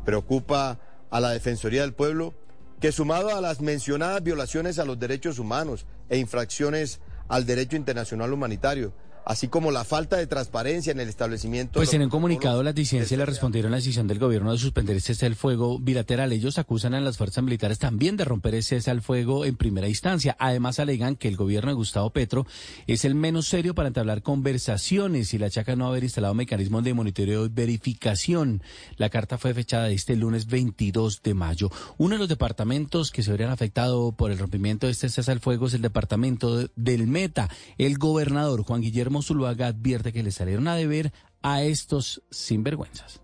Preocupa 0.05 0.79
a 1.11 1.19
la 1.19 1.31
Defensoría 1.31 1.81
del 1.81 1.95
Pueblo 1.95 2.35
que 2.79 2.93
sumado 2.93 3.35
a 3.35 3.41
las 3.41 3.61
mencionadas 3.61 4.23
violaciones 4.23 4.79
a 4.79 4.85
los 4.85 4.97
derechos 4.97 5.41
humanos 5.41 5.87
e 6.09 6.19
infracciones 6.19 7.01
al 7.27 7.47
derecho 7.47 7.75
internacional 7.75 8.33
humanitario, 8.33 8.93
así 9.29 9.49
como 9.49 9.71
la 9.71 9.85
falta 9.85 10.17
de 10.17 10.27
transparencia 10.27 10.91
en 10.91 11.01
el 11.01 11.09
establecimiento. 11.09 11.75
Pues 11.75 11.93
en 11.93 12.01
un 12.01 12.09
comunicado 12.09 12.63
las 12.63 12.75
disidencias 12.75 13.19
le 13.19 13.27
respondieron 13.27 13.71
a 13.71 13.73
la 13.73 13.77
decisión 13.77 14.07
del 14.09 14.19
gobierno 14.19 14.51
de 14.53 14.59
suspender 14.59 14.97
ese 14.97 15.09
cese 15.15 15.27
al 15.27 15.37
fuego 15.37 15.79
bilateral. 15.79 16.33
Ellos 16.33 16.59
acusan 16.59 16.95
a 16.95 17.01
las 17.01 17.19
fuerzas 17.19 17.45
militares 17.45 17.79
también 17.79 18.17
de 18.17 18.25
romper 18.25 18.55
ese 18.55 18.77
cese 18.77 18.91
al 18.91 19.03
fuego 19.03 19.45
en 19.45 19.57
primera 19.57 19.87
instancia. 19.87 20.35
Además 20.39 20.79
alegan 20.79 21.15
que 21.15 21.29
el 21.29 21.37
gobierno 21.37 21.71
de 21.71 21.75
Gustavo 21.75 22.09
Petro 22.11 22.47
es 22.87 23.05
el 23.05 23.15
menos 23.15 23.47
serio 23.47 23.75
para 23.75 23.89
entablar 23.89 24.23
conversaciones 24.23 25.35
y 25.35 25.39
la 25.39 25.51
chaca 25.51 25.77
no 25.77 25.87
haber 25.87 26.05
instalado 26.05 26.33
mecanismos 26.33 26.83
de 26.83 26.95
monitoreo 26.95 27.45
y 27.45 27.49
verificación. 27.51 28.63
La 28.97 29.11
carta 29.11 29.37
fue 29.37 29.53
fechada 29.53 29.91
este 29.91 30.17
lunes 30.17 30.47
22 30.47 31.23
de 31.23 31.35
mayo. 31.35 31.71
Uno 31.99 32.15
de 32.15 32.21
los 32.21 32.29
departamentos 32.31 33.11
que 33.11 33.23
se 33.23 33.31
habrían 33.31 33.51
afectado 33.51 34.13
por 34.13 34.31
el 34.31 34.39
rompimiento 34.39 34.87
de 34.87 34.93
este 34.93 35.11
cese 35.11 35.31
al 35.31 35.41
fuego 35.41 35.67
es 35.67 35.75
el 35.75 35.83
departamento 35.83 36.67
del 36.77 37.07
Meta. 37.09 37.51
El 37.77 37.99
gobernador 37.99 38.63
Juan 38.63 38.81
Guillermo 38.81 39.18
Zuluaga 39.23 39.69
advierte 39.69 40.13
que 40.13 40.23
le 40.23 40.31
salieron 40.31 40.69
a 40.69 40.75
deber 40.75 41.13
a 41.43 41.63
estos 41.63 42.23
sinvergüenzas. 42.31 43.21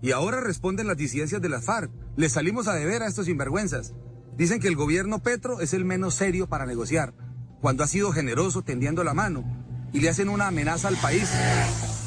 Y 0.00 0.12
ahora 0.12 0.40
responden 0.40 0.88
las 0.88 0.96
disidencias 0.96 1.40
de 1.40 1.48
las 1.48 1.64
FARC. 1.64 1.90
Le 2.16 2.28
salimos 2.28 2.66
a 2.66 2.74
deber 2.74 3.02
a 3.02 3.06
estos 3.06 3.26
sinvergüenzas. 3.26 3.94
Dicen 4.36 4.60
que 4.60 4.68
el 4.68 4.76
gobierno 4.76 5.22
Petro 5.22 5.60
es 5.60 5.74
el 5.74 5.84
menos 5.84 6.14
serio 6.14 6.48
para 6.48 6.66
negociar, 6.66 7.14
cuando 7.60 7.84
ha 7.84 7.86
sido 7.86 8.12
generoso 8.12 8.62
tendiendo 8.62 9.04
la 9.04 9.14
mano, 9.14 9.44
y 9.92 10.00
le 10.00 10.08
hacen 10.08 10.28
una 10.28 10.48
amenaza 10.48 10.88
al 10.88 10.96
país. 10.96 11.30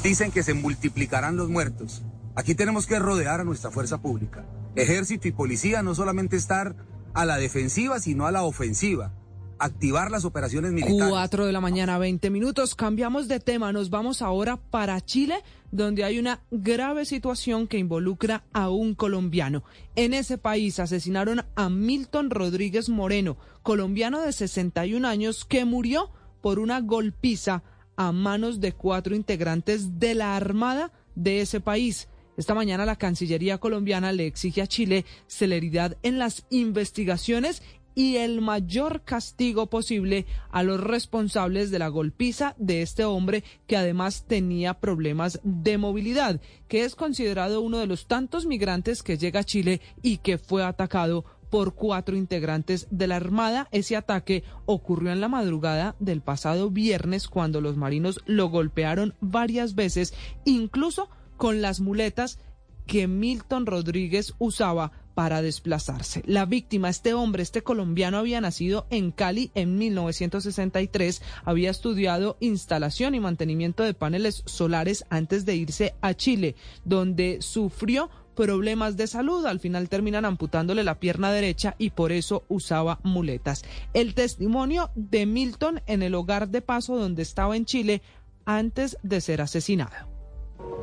Dicen 0.02 0.30
que 0.30 0.42
se 0.42 0.52
multiplicarán 0.52 1.36
los 1.36 1.48
muertos. 1.48 2.02
Aquí 2.34 2.54
tenemos 2.54 2.86
que 2.86 2.98
rodear 2.98 3.40
a 3.40 3.44
nuestra 3.44 3.70
fuerza 3.70 3.98
pública. 3.98 4.44
Ejército 4.74 5.28
y 5.28 5.32
policía 5.32 5.82
no 5.82 5.94
solamente 5.94 6.36
estar 6.36 6.76
a 7.14 7.24
la 7.24 7.38
defensiva, 7.38 7.98
sino 7.98 8.26
a 8.26 8.32
la 8.32 8.42
ofensiva 8.42 9.12
activar 9.58 10.10
las 10.10 10.24
operaciones 10.24 10.72
militares. 10.72 11.08
Cuatro 11.08 11.46
de 11.46 11.52
la 11.52 11.60
mañana, 11.60 11.98
20 11.98 12.30
minutos. 12.30 12.74
Cambiamos 12.74 13.28
de 13.28 13.40
tema. 13.40 13.72
Nos 13.72 13.90
vamos 13.90 14.22
ahora 14.22 14.56
para 14.56 15.00
Chile, 15.00 15.36
donde 15.70 16.04
hay 16.04 16.18
una 16.18 16.40
grave 16.50 17.04
situación 17.04 17.66
que 17.66 17.78
involucra 17.78 18.44
a 18.52 18.70
un 18.70 18.94
colombiano. 18.94 19.64
En 19.94 20.14
ese 20.14 20.38
país 20.38 20.78
asesinaron 20.78 21.44
a 21.54 21.68
Milton 21.68 22.30
Rodríguez 22.30 22.88
Moreno, 22.88 23.36
colombiano 23.62 24.20
de 24.20 24.32
61 24.32 25.06
años, 25.06 25.44
que 25.44 25.64
murió 25.64 26.10
por 26.40 26.58
una 26.58 26.80
golpiza 26.80 27.62
a 27.96 28.12
manos 28.12 28.60
de 28.60 28.72
cuatro 28.72 29.16
integrantes 29.16 29.98
de 29.98 30.14
la 30.14 30.36
Armada 30.36 30.92
de 31.14 31.40
ese 31.40 31.60
país. 31.60 32.08
Esta 32.36 32.54
mañana 32.54 32.84
la 32.84 32.96
Cancillería 32.96 33.58
colombiana 33.58 34.12
le 34.12 34.26
exige 34.26 34.60
a 34.60 34.66
Chile 34.66 35.06
celeridad 35.26 35.96
en 36.02 36.18
las 36.18 36.44
investigaciones 36.50 37.62
y 37.96 38.18
el 38.18 38.42
mayor 38.42 39.02
castigo 39.02 39.66
posible 39.68 40.26
a 40.50 40.62
los 40.62 40.78
responsables 40.78 41.70
de 41.70 41.78
la 41.78 41.88
golpiza 41.88 42.54
de 42.58 42.82
este 42.82 43.04
hombre 43.04 43.42
que 43.66 43.78
además 43.78 44.26
tenía 44.28 44.74
problemas 44.74 45.40
de 45.42 45.78
movilidad, 45.78 46.40
que 46.68 46.84
es 46.84 46.94
considerado 46.94 47.62
uno 47.62 47.78
de 47.78 47.86
los 47.86 48.06
tantos 48.06 48.44
migrantes 48.44 49.02
que 49.02 49.16
llega 49.16 49.40
a 49.40 49.44
Chile 49.44 49.80
y 50.02 50.18
que 50.18 50.36
fue 50.36 50.62
atacado 50.62 51.24
por 51.48 51.74
cuatro 51.74 52.16
integrantes 52.16 52.86
de 52.90 53.06
la 53.06 53.16
Armada. 53.16 53.66
Ese 53.70 53.96
ataque 53.96 54.44
ocurrió 54.66 55.10
en 55.10 55.22
la 55.22 55.28
madrugada 55.28 55.96
del 55.98 56.20
pasado 56.20 56.70
viernes 56.70 57.28
cuando 57.28 57.62
los 57.62 57.78
marinos 57.78 58.20
lo 58.26 58.50
golpearon 58.50 59.14
varias 59.22 59.74
veces, 59.74 60.12
incluso 60.44 61.08
con 61.38 61.62
las 61.62 61.80
muletas 61.80 62.40
que 62.86 63.08
Milton 63.08 63.66
Rodríguez 63.66 64.34
usaba 64.38 64.92
para 65.16 65.40
desplazarse. 65.40 66.22
La 66.26 66.44
víctima, 66.44 66.90
este 66.90 67.14
hombre, 67.14 67.42
este 67.42 67.62
colombiano, 67.62 68.18
había 68.18 68.40
nacido 68.42 68.86
en 68.90 69.12
Cali 69.12 69.50
en 69.54 69.78
1963, 69.78 71.22
había 71.44 71.70
estudiado 71.70 72.36
instalación 72.40 73.14
y 73.14 73.20
mantenimiento 73.20 73.82
de 73.82 73.94
paneles 73.94 74.42
solares 74.44 75.06
antes 75.08 75.46
de 75.46 75.56
irse 75.56 75.94
a 76.02 76.12
Chile, 76.12 76.54
donde 76.84 77.38
sufrió 77.40 78.10
problemas 78.34 78.98
de 78.98 79.06
salud. 79.06 79.46
Al 79.46 79.58
final 79.58 79.88
terminan 79.88 80.26
amputándole 80.26 80.84
la 80.84 81.00
pierna 81.00 81.32
derecha 81.32 81.74
y 81.78 81.90
por 81.90 82.12
eso 82.12 82.44
usaba 82.48 83.00
muletas. 83.02 83.64
El 83.94 84.14
testimonio 84.14 84.90
de 84.94 85.24
Milton 85.24 85.80
en 85.86 86.02
el 86.02 86.14
hogar 86.14 86.50
de 86.50 86.60
paso 86.60 86.96
donde 86.96 87.22
estaba 87.22 87.56
en 87.56 87.64
Chile 87.64 88.02
antes 88.44 88.98
de 89.02 89.22
ser 89.22 89.40
asesinado. 89.40 90.15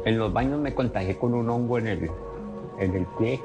En 0.06 0.18
los 0.18 0.34
baños 0.34 0.60
me 0.60 0.74
contagié 0.74 1.18
con 1.18 1.34
un 1.34 1.50
hongo 1.50 1.78
en 1.78 1.88
el, 1.88 2.12
en 2.80 2.96
el 2.96 3.06
pie 3.18 3.40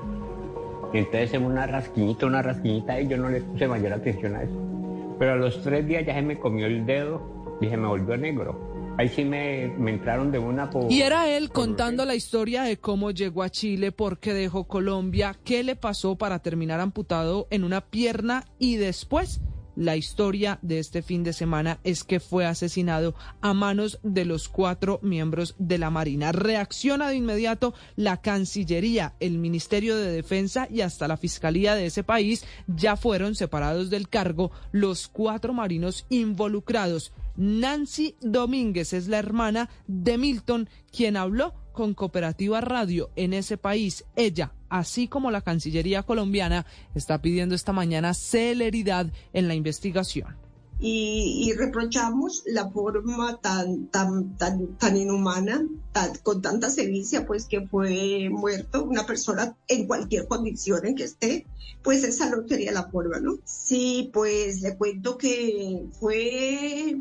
y 0.92 0.98
entonces 0.98 1.35
en 1.35 1.44
una 1.44 1.66
rasquiñita, 1.66 2.27
una 2.27 2.42
rasquiñita 2.42 3.01
y 3.01 3.09
yo 3.09 3.16
no 3.16 3.29
le 3.29 3.42
puse 3.42 3.68
mayor 3.68 3.92
atención 3.92 4.35
a 4.37 4.42
eso. 4.42 5.16
Pero 5.18 5.33
a 5.33 5.37
los 5.37 5.62
tres 5.62 5.87
días 5.87 6.07
ya 6.07 6.14
se 6.14 6.22
me 6.22 6.38
comió 6.38 6.66
el 6.66 6.87
dedo 6.87 7.57
y 7.61 7.68
se 7.68 7.77
me 7.77 7.87
volvió 7.87 8.16
negro. 8.16 8.68
Ahí 8.98 9.09
sí 9.09 9.24
me, 9.24 9.64
entraron 9.88 10.33
de 10.33 10.40
una 10.40 10.70
por... 10.70 10.90
Y 10.90 11.03
era 11.03 11.29
él 11.29 11.51
contando 11.51 12.05
la 12.05 12.16
historia 12.16 12.64
de 12.64 12.79
cómo 12.79 13.12
llegó 13.12 13.44
a 13.44 13.48
Chile, 13.48 13.92
por 13.92 14.18
qué 14.18 14.35
dejó 14.35 14.64
Colombia, 14.64 15.37
qué 15.44 15.62
le 15.62 15.77
pasó 15.77 16.16
para 16.16 16.40
terminar 16.40 16.81
amputado 16.81 17.46
en 17.51 17.62
una 17.62 17.81
pierna 17.81 18.44
y 18.59 18.74
después 18.74 19.40
la 19.79 19.97
historia 19.97 20.59
de 20.61 20.81
este 20.81 21.03
fin 21.03 21.23
de 21.23 21.33
semana 21.33 21.79
es 21.85 22.03
que 22.03 22.19
fue 22.19 22.45
asesinado 22.45 23.14
a 23.41 23.55
manos 23.55 24.01
de 24.03 24.25
los 24.25 24.49
cuatro 24.49 24.99
miembros 25.05 25.55
de 25.59 25.79
la 25.79 25.88
Marina. 25.88 26.33
Reacciona 26.33 27.09
de 27.09 27.14
inmediato 27.14 27.75
la 27.95 28.17
Cancillería, 28.21 29.14
el 29.21 29.38
Ministerio 29.38 29.97
de 29.97 30.11
Defensa 30.11 30.67
y 30.69 30.81
hasta 30.81 31.07
la 31.07 31.17
Fiscalía 31.17 31.77
de 31.77 31.87
ese 31.87 32.03
país. 32.03 32.45
Ya 32.67 32.97
fueron 32.97 33.37
separados 33.37 33.88
del 33.88 34.09
cargo 34.09 34.51
los 34.73 35.07
cuatro 35.07 35.53
marinos 35.55 36.07
involucrados. 36.09 37.12
Nancy 37.37 38.17
Domínguez 38.21 38.93
es 38.93 39.07
la 39.07 39.21
hermana 39.21 39.71
de 39.87 40.19
Milton, 40.19 40.69
quien 40.91 41.17
habló 41.17 41.55
con 41.79 41.95
Cooperativa 41.95 42.61
Radio 42.61 43.09
en 43.14 43.33
ese 43.33 43.57
país. 43.57 44.05
Ella, 44.17 44.53
así 44.69 45.07
como 45.07 45.31
la 45.31 45.43
Cancillería 45.43 46.03
colombiana, 46.03 46.67
está 46.97 47.23
pidiendo 47.23 47.55
esta 47.55 47.73
mañana 47.73 48.14
celeridad 48.14 49.12
en 49.33 49.47
la 49.47 49.55
investigación. 49.55 50.35
Y, 50.81 51.53
reprochamos 51.57 52.43
la 52.47 52.69
forma 52.69 53.38
tan, 53.41 53.87
tan, 53.87 54.37
tan, 54.37 54.77
tan 54.77 54.97
inhumana, 54.97 55.69
con 56.25 56.43
tanta 56.43 56.69
sevicia, 56.69 57.25
pues 57.27 57.47
que 57.47 57.69
fue 57.69 58.29
muerto 58.29 58.85
una 58.85 59.07
persona 59.07 59.57
en 59.69 59.87
cualquier 59.87 60.27
condición 60.27 60.85
en 60.85 60.97
que 60.97 61.05
esté, 61.05 61.47
pues 61.85 62.03
esa 62.03 62.29
no 62.29 62.47
sería 62.49 62.73
la 62.73 62.91
forma, 62.91 63.21
¿no? 63.21 63.38
Sí, 63.45 64.11
pues 64.12 64.62
le 64.62 64.77
cuento 64.77 65.17
que 65.17 65.87
fue, 66.01 66.97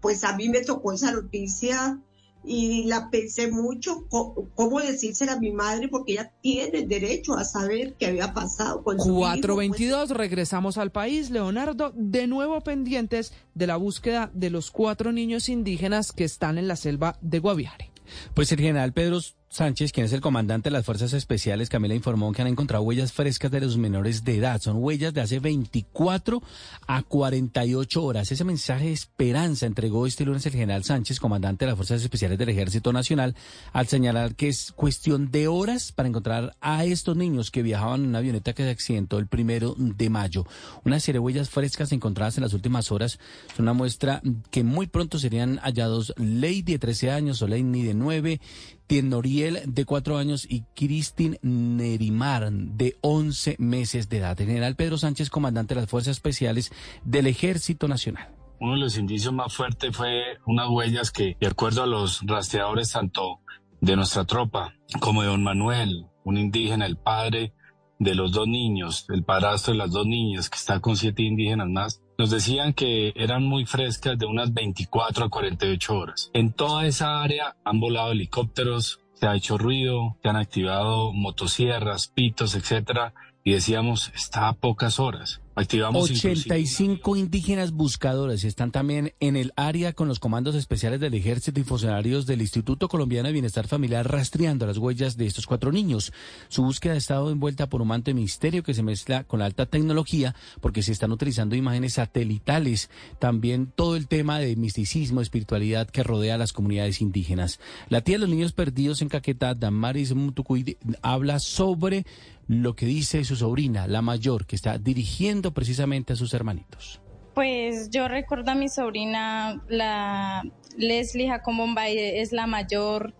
pues 0.00 0.22
a 0.22 0.36
mí 0.36 0.48
me 0.48 0.60
tocó 0.60 0.92
esa 0.92 1.10
noticia 1.10 2.00
y 2.44 2.84
la 2.84 3.10
pensé 3.10 3.50
mucho 3.50 4.06
cómo 4.08 4.80
decírsela 4.80 5.34
a 5.34 5.38
mi 5.38 5.52
madre 5.52 5.88
porque 5.88 6.12
ella 6.12 6.32
tiene 6.40 6.86
derecho 6.86 7.34
a 7.34 7.44
saber 7.44 7.94
qué 7.94 8.06
había 8.06 8.32
pasado 8.32 8.82
con 8.82 8.98
su 8.98 9.14
422 9.14 10.08
pues. 10.08 10.18
regresamos 10.18 10.78
al 10.78 10.90
país 10.90 11.30
Leonardo 11.30 11.92
de 11.94 12.26
nuevo 12.26 12.60
pendientes 12.62 13.32
de 13.54 13.66
la 13.66 13.76
búsqueda 13.76 14.30
de 14.32 14.50
los 14.50 14.70
cuatro 14.70 15.12
niños 15.12 15.48
indígenas 15.48 16.12
que 16.12 16.24
están 16.24 16.56
en 16.56 16.68
la 16.68 16.76
selva 16.76 17.18
de 17.20 17.38
Guaviare 17.38 17.90
pues 18.34 18.50
el 18.52 18.58
general 18.58 18.92
Pedro 18.92 19.20
Sánchez, 19.52 19.90
quien 19.90 20.06
es 20.06 20.12
el 20.12 20.20
comandante 20.20 20.68
de 20.68 20.74
las 20.74 20.86
Fuerzas 20.86 21.12
Especiales, 21.12 21.68
Camila 21.68 21.92
informó 21.92 22.30
que 22.30 22.40
han 22.40 22.46
encontrado 22.46 22.84
huellas 22.84 23.12
frescas 23.12 23.50
de 23.50 23.60
los 23.60 23.76
menores 23.76 24.22
de 24.22 24.36
edad. 24.36 24.60
Son 24.60 24.76
huellas 24.80 25.12
de 25.12 25.22
hace 25.22 25.40
24 25.40 26.40
a 26.86 27.02
48 27.02 28.04
horas. 28.04 28.30
Ese 28.30 28.44
mensaje 28.44 28.84
de 28.84 28.92
esperanza 28.92 29.66
entregó 29.66 30.06
este 30.06 30.24
lunes 30.24 30.46
el 30.46 30.52
general 30.52 30.84
Sánchez, 30.84 31.18
comandante 31.18 31.64
de 31.64 31.72
las 31.72 31.76
Fuerzas 31.76 32.00
Especiales 32.00 32.38
del 32.38 32.50
Ejército 32.50 32.92
Nacional, 32.92 33.34
al 33.72 33.88
señalar 33.88 34.36
que 34.36 34.46
es 34.46 34.70
cuestión 34.70 35.32
de 35.32 35.48
horas 35.48 35.90
para 35.90 36.08
encontrar 36.08 36.54
a 36.60 36.84
estos 36.84 37.16
niños 37.16 37.50
que 37.50 37.64
viajaban 37.64 38.02
en 38.04 38.10
una 38.10 38.18
avioneta 38.18 38.52
que 38.52 38.62
se 38.62 38.70
accidentó 38.70 39.18
el 39.18 39.26
primero 39.26 39.74
de 39.76 40.10
mayo. 40.10 40.46
Una 40.84 41.00
serie 41.00 41.14
de 41.14 41.24
huellas 41.24 41.50
frescas 41.50 41.90
encontradas 41.90 42.36
en 42.36 42.44
las 42.44 42.54
últimas 42.54 42.92
horas 42.92 43.18
son 43.56 43.64
una 43.64 43.72
muestra 43.72 44.22
que 44.52 44.62
muy 44.62 44.86
pronto 44.86 45.18
serían 45.18 45.58
hallados 45.58 46.14
Lady 46.18 46.62
de 46.62 46.78
13 46.78 47.10
años 47.10 47.42
o 47.42 47.48
Lady 47.48 47.82
de 47.82 47.94
9 47.94 48.40
Noriel, 48.90 49.60
de 49.66 49.84
cuatro 49.84 50.18
años, 50.18 50.46
y 50.48 50.64
Cristin 50.74 51.38
Nerimar, 51.42 52.50
de 52.50 52.96
11 53.02 53.56
meses 53.58 54.08
de 54.08 54.18
edad. 54.18 54.36
general 54.36 54.74
Pedro 54.74 54.98
Sánchez, 54.98 55.30
comandante 55.30 55.74
de 55.74 55.82
las 55.82 55.90
Fuerzas 55.90 56.16
Especiales 56.16 56.72
del 57.04 57.28
Ejército 57.28 57.86
Nacional. 57.86 58.34
Uno 58.58 58.74
de 58.74 58.80
los 58.80 58.98
indicios 58.98 59.32
más 59.32 59.54
fuertes 59.54 59.96
fue 59.96 60.38
unas 60.46 60.68
huellas 60.68 61.10
que, 61.10 61.36
de 61.40 61.46
acuerdo 61.46 61.84
a 61.84 61.86
los 61.86 62.20
rastreadores 62.26 62.90
tanto 62.90 63.40
de 63.80 63.96
nuestra 63.96 64.24
tropa 64.24 64.74
como 65.00 65.22
de 65.22 65.28
don 65.28 65.42
Manuel, 65.42 66.06
un 66.24 66.36
indígena, 66.36 66.84
el 66.84 66.96
padre 66.96 67.54
de 68.00 68.14
los 68.14 68.32
dos 68.32 68.48
niños, 68.48 69.06
el 69.10 69.24
padrastro 69.24 69.72
de 69.72 69.78
las 69.78 69.92
dos 69.92 70.06
niñas, 70.06 70.50
que 70.50 70.56
está 70.56 70.80
con 70.80 70.96
siete 70.96 71.22
indígenas 71.22 71.68
más, 71.68 72.02
nos 72.20 72.28
decían 72.28 72.74
que 72.74 73.14
eran 73.16 73.44
muy 73.44 73.64
frescas 73.64 74.18
de 74.18 74.26
unas 74.26 74.52
24 74.52 75.24
a 75.24 75.30
48 75.30 75.96
horas. 75.96 76.30
En 76.34 76.52
toda 76.52 76.84
esa 76.84 77.22
área 77.22 77.56
han 77.64 77.80
volado 77.80 78.12
helicópteros, 78.12 79.00
se 79.14 79.26
ha 79.26 79.34
hecho 79.34 79.56
ruido, 79.56 80.18
se 80.22 80.28
han 80.28 80.36
activado 80.36 81.14
motosierras, 81.14 82.08
pitos, 82.08 82.54
etcétera, 82.54 83.14
y 83.42 83.52
decíamos, 83.52 84.12
está 84.14 84.48
a 84.48 84.52
pocas 84.52 85.00
horas. 85.00 85.40
Activamos 85.60 86.10
85 86.10 87.16
indígenas 87.16 87.72
buscadores 87.72 88.44
están 88.44 88.72
también 88.72 89.12
en 89.20 89.36
el 89.36 89.52
área 89.56 89.92
con 89.92 90.08
los 90.08 90.18
comandos 90.18 90.54
especiales 90.54 91.00
del 91.00 91.12
ejército 91.12 91.60
y 91.60 91.64
funcionarios 91.64 92.24
del 92.24 92.40
Instituto 92.40 92.88
Colombiano 92.88 93.26
de 93.26 93.34
Bienestar 93.34 93.68
Familiar 93.68 94.10
rastreando 94.10 94.64
las 94.66 94.78
huellas 94.78 95.18
de 95.18 95.26
estos 95.26 95.46
cuatro 95.46 95.70
niños. 95.70 96.14
Su 96.48 96.62
búsqueda 96.62 96.94
ha 96.94 96.96
estado 96.96 97.30
envuelta 97.30 97.68
por 97.68 97.82
un 97.82 97.88
manto 97.88 98.10
de 98.10 98.14
misterio 98.14 98.62
que 98.62 98.72
se 98.72 98.82
mezcla 98.82 99.24
con 99.24 99.40
la 99.40 99.44
alta 99.44 99.66
tecnología 99.66 100.34
porque 100.62 100.82
se 100.82 100.92
están 100.92 101.12
utilizando 101.12 101.54
imágenes 101.54 101.94
satelitales. 101.94 102.88
También 103.18 103.66
todo 103.66 103.96
el 103.96 104.08
tema 104.08 104.38
de 104.38 104.56
misticismo, 104.56 105.20
espiritualidad 105.20 105.90
que 105.90 106.02
rodea 106.02 106.36
a 106.36 106.38
las 106.38 106.54
comunidades 106.54 107.02
indígenas. 107.02 107.60
La 107.90 108.00
tía 108.00 108.14
de 108.14 108.20
los 108.20 108.30
niños 108.30 108.52
perdidos 108.52 109.02
en 109.02 109.10
Caquetá, 109.10 109.54
Damaris 109.54 110.14
Mutucuy, 110.14 110.78
habla 111.02 111.38
sobre 111.38 112.06
lo 112.50 112.74
que 112.74 112.84
dice 112.84 113.22
su 113.22 113.36
sobrina, 113.36 113.86
la 113.86 114.02
mayor, 114.02 114.44
que 114.44 114.56
está 114.56 114.76
dirigiendo 114.76 115.52
precisamente 115.52 116.14
a 116.14 116.16
sus 116.16 116.34
hermanitos. 116.34 117.00
Pues 117.32 117.90
yo 117.90 118.08
recuerdo 118.08 118.50
a 118.50 118.54
mi 118.56 118.68
sobrina, 118.68 119.62
la 119.68 120.42
Leslie 120.76 121.28
Jacobombay, 121.28 121.96
es 121.96 122.32
la 122.32 122.48
mayor 122.48 123.14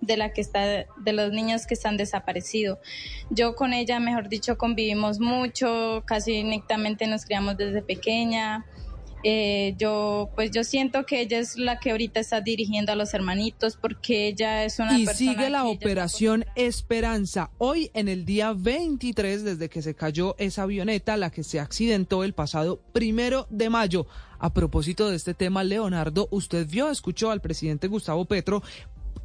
de 0.00 0.16
la 0.16 0.32
que 0.32 0.40
está 0.40 0.60
de 0.60 1.12
los 1.12 1.32
niños 1.32 1.66
que 1.66 1.74
están 1.74 1.96
desaparecidos. 1.96 2.78
Yo 3.28 3.56
con 3.56 3.72
ella, 3.72 3.98
mejor 3.98 4.28
dicho, 4.28 4.56
convivimos 4.56 5.18
mucho, 5.18 6.04
casi 6.06 6.44
nectamente 6.44 7.08
nos 7.08 7.24
criamos 7.24 7.56
desde 7.56 7.82
pequeña. 7.82 8.66
Eh, 9.22 9.74
yo, 9.78 10.30
pues 10.34 10.50
yo 10.50 10.62
siento 10.62 11.04
que 11.06 11.20
ella 11.20 11.38
es 11.38 11.56
la 11.56 11.80
que 11.80 11.90
ahorita 11.90 12.20
está 12.20 12.40
dirigiendo 12.40 12.92
a 12.92 12.96
los 12.96 13.12
hermanitos 13.14 13.76
porque 13.76 14.28
ella 14.28 14.64
es 14.64 14.78
una 14.78 14.98
y 14.98 15.06
sigue 15.06 15.50
la 15.50 15.64
operación 15.64 16.44
Esperanza. 16.54 17.50
Hoy 17.58 17.90
en 17.94 18.08
el 18.08 18.24
día 18.24 18.52
23 18.52 19.42
desde 19.42 19.68
que 19.68 19.82
se 19.82 19.94
cayó 19.94 20.36
esa 20.38 20.62
avioneta, 20.62 21.16
la 21.16 21.30
que 21.30 21.42
se 21.42 21.60
accidentó 21.60 22.24
el 22.24 22.34
pasado 22.34 22.80
primero 22.92 23.46
de 23.50 23.70
mayo. 23.70 24.06
A 24.38 24.52
propósito 24.52 25.08
de 25.08 25.16
este 25.16 25.32
tema, 25.32 25.64
Leonardo, 25.64 26.28
usted 26.30 26.68
vio, 26.68 26.90
escuchó 26.90 27.30
al 27.30 27.40
presidente 27.40 27.88
Gustavo 27.88 28.26
Petro 28.26 28.62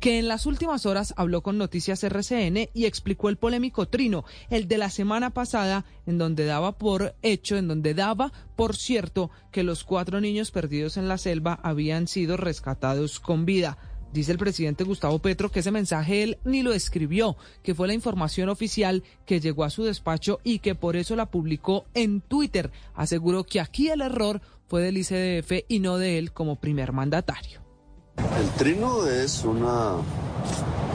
que 0.02 0.18
en 0.18 0.28
las 0.28 0.48
últimas 0.48 0.88
horas 0.88 1.14
habló 1.16 1.44
con 1.44 1.60
Noticias 1.60 2.04
RCN 2.04 2.70
y 2.74 2.86
explicó 2.86 3.30
el 3.30 3.38
polémico 3.38 3.88
trino, 3.88 4.26
el 4.50 4.68
de 4.68 4.80
la 4.80 4.90
semana 4.90 5.30
pasada, 5.30 5.86
en 6.08 6.18
donde 6.18 6.46
daba 6.46 6.72
por 6.80 7.16
hecho, 7.22 7.56
en 7.56 7.68
donde 7.68 7.94
daba 7.94 8.34
por 8.56 8.76
cierto 8.76 9.30
que 9.52 9.62
los 9.62 9.84
cuatro 9.84 10.20
niños 10.20 10.50
perdidos 10.50 10.98
en 10.98 11.08
la 11.08 11.20
selva 11.20 11.60
habían 11.62 12.08
sido 12.08 12.36
rescatados 12.36 13.20
con 13.20 13.46
vida. 13.46 13.78
Dice 14.12 14.32
el 14.32 14.40
presidente 14.40 14.84
Gustavo 14.84 15.20
Petro 15.20 15.52
que 15.52 15.60
ese 15.60 15.70
mensaje 15.70 16.24
él 16.24 16.40
ni 16.44 16.64
lo 16.64 16.74
escribió, 16.74 17.38
que 17.62 17.76
fue 17.76 17.88
la 17.88 17.94
información 17.94 18.50
oficial 18.50 19.04
que 19.28 19.40
llegó 19.40 19.64
a 19.64 19.70
su 19.70 19.84
despacho 19.84 20.40
y 20.44 20.60
que 20.60 20.74
por 20.74 20.96
eso 20.96 21.16
la 21.16 21.28
publicó 21.28 21.86
en 21.94 22.22
Twitter. 22.22 22.72
Aseguró 22.96 23.44
que 23.44 23.60
aquí 23.60 23.90
el 23.90 24.02
error 24.02 24.42
fue 24.68 24.82
del 24.82 24.98
ICDF 24.98 25.64
y 25.68 25.80
no 25.80 26.00
de 26.00 26.18
él 26.18 26.34
como 26.34 26.56
primer 26.56 26.92
mandatario. 26.92 27.71
El 28.18 28.50
trino 28.58 29.06
es 29.06 29.44
una 29.44 29.94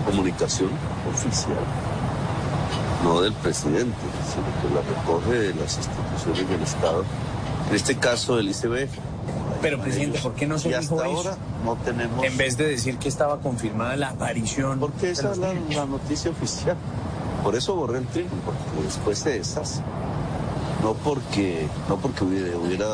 comunicación 0.05 0.71
oficial, 1.13 1.57
no 3.05 3.21
del 3.21 3.33
presidente, 3.35 3.97
sino 4.29 4.47
que 4.61 4.75
la 4.75 4.83
recoge 4.83 5.53
de 5.53 5.55
las 5.55 5.77
instituciones 5.77 6.49
del 6.51 6.63
Estado, 6.63 7.05
en 7.69 7.77
este 7.77 7.97
caso 7.97 8.37
del 8.37 8.49
ICBF. 8.49 8.99
Pero, 9.63 9.81
presidente, 9.81 10.19
¿por 10.19 10.35
qué 10.35 10.47
no 10.47 10.59
se 10.59 10.71
y 10.71 10.75
hasta 10.75 11.05
ahora 11.05 11.37
no 11.65 11.77
tenemos... 11.77 12.25
En 12.25 12.37
vez 12.37 12.57
de 12.57 12.67
decir 12.67 12.99
que 12.99 13.09
estaba 13.09 13.39
confirmada 13.39 13.97
la 13.97 14.11
aparición... 14.11 14.79
Porque 14.79 15.11
esa 15.11 15.33
es 15.33 15.39
la, 15.39 15.55
la 15.55 15.87
noticia 15.87 16.31
oficial. 16.31 16.77
Por 17.43 17.57
eso 17.57 17.75
borré 17.75 17.99
el 17.99 18.07
trino, 18.07 18.31
porque 18.45 18.85
después 18.85 19.25
de 19.25 19.39
estas 19.39 19.83
no 20.87 20.94
porque, 20.94 21.66
no 21.88 21.99
porque 21.99 22.22
hubiera... 22.22 22.57
hubiera 22.57 22.87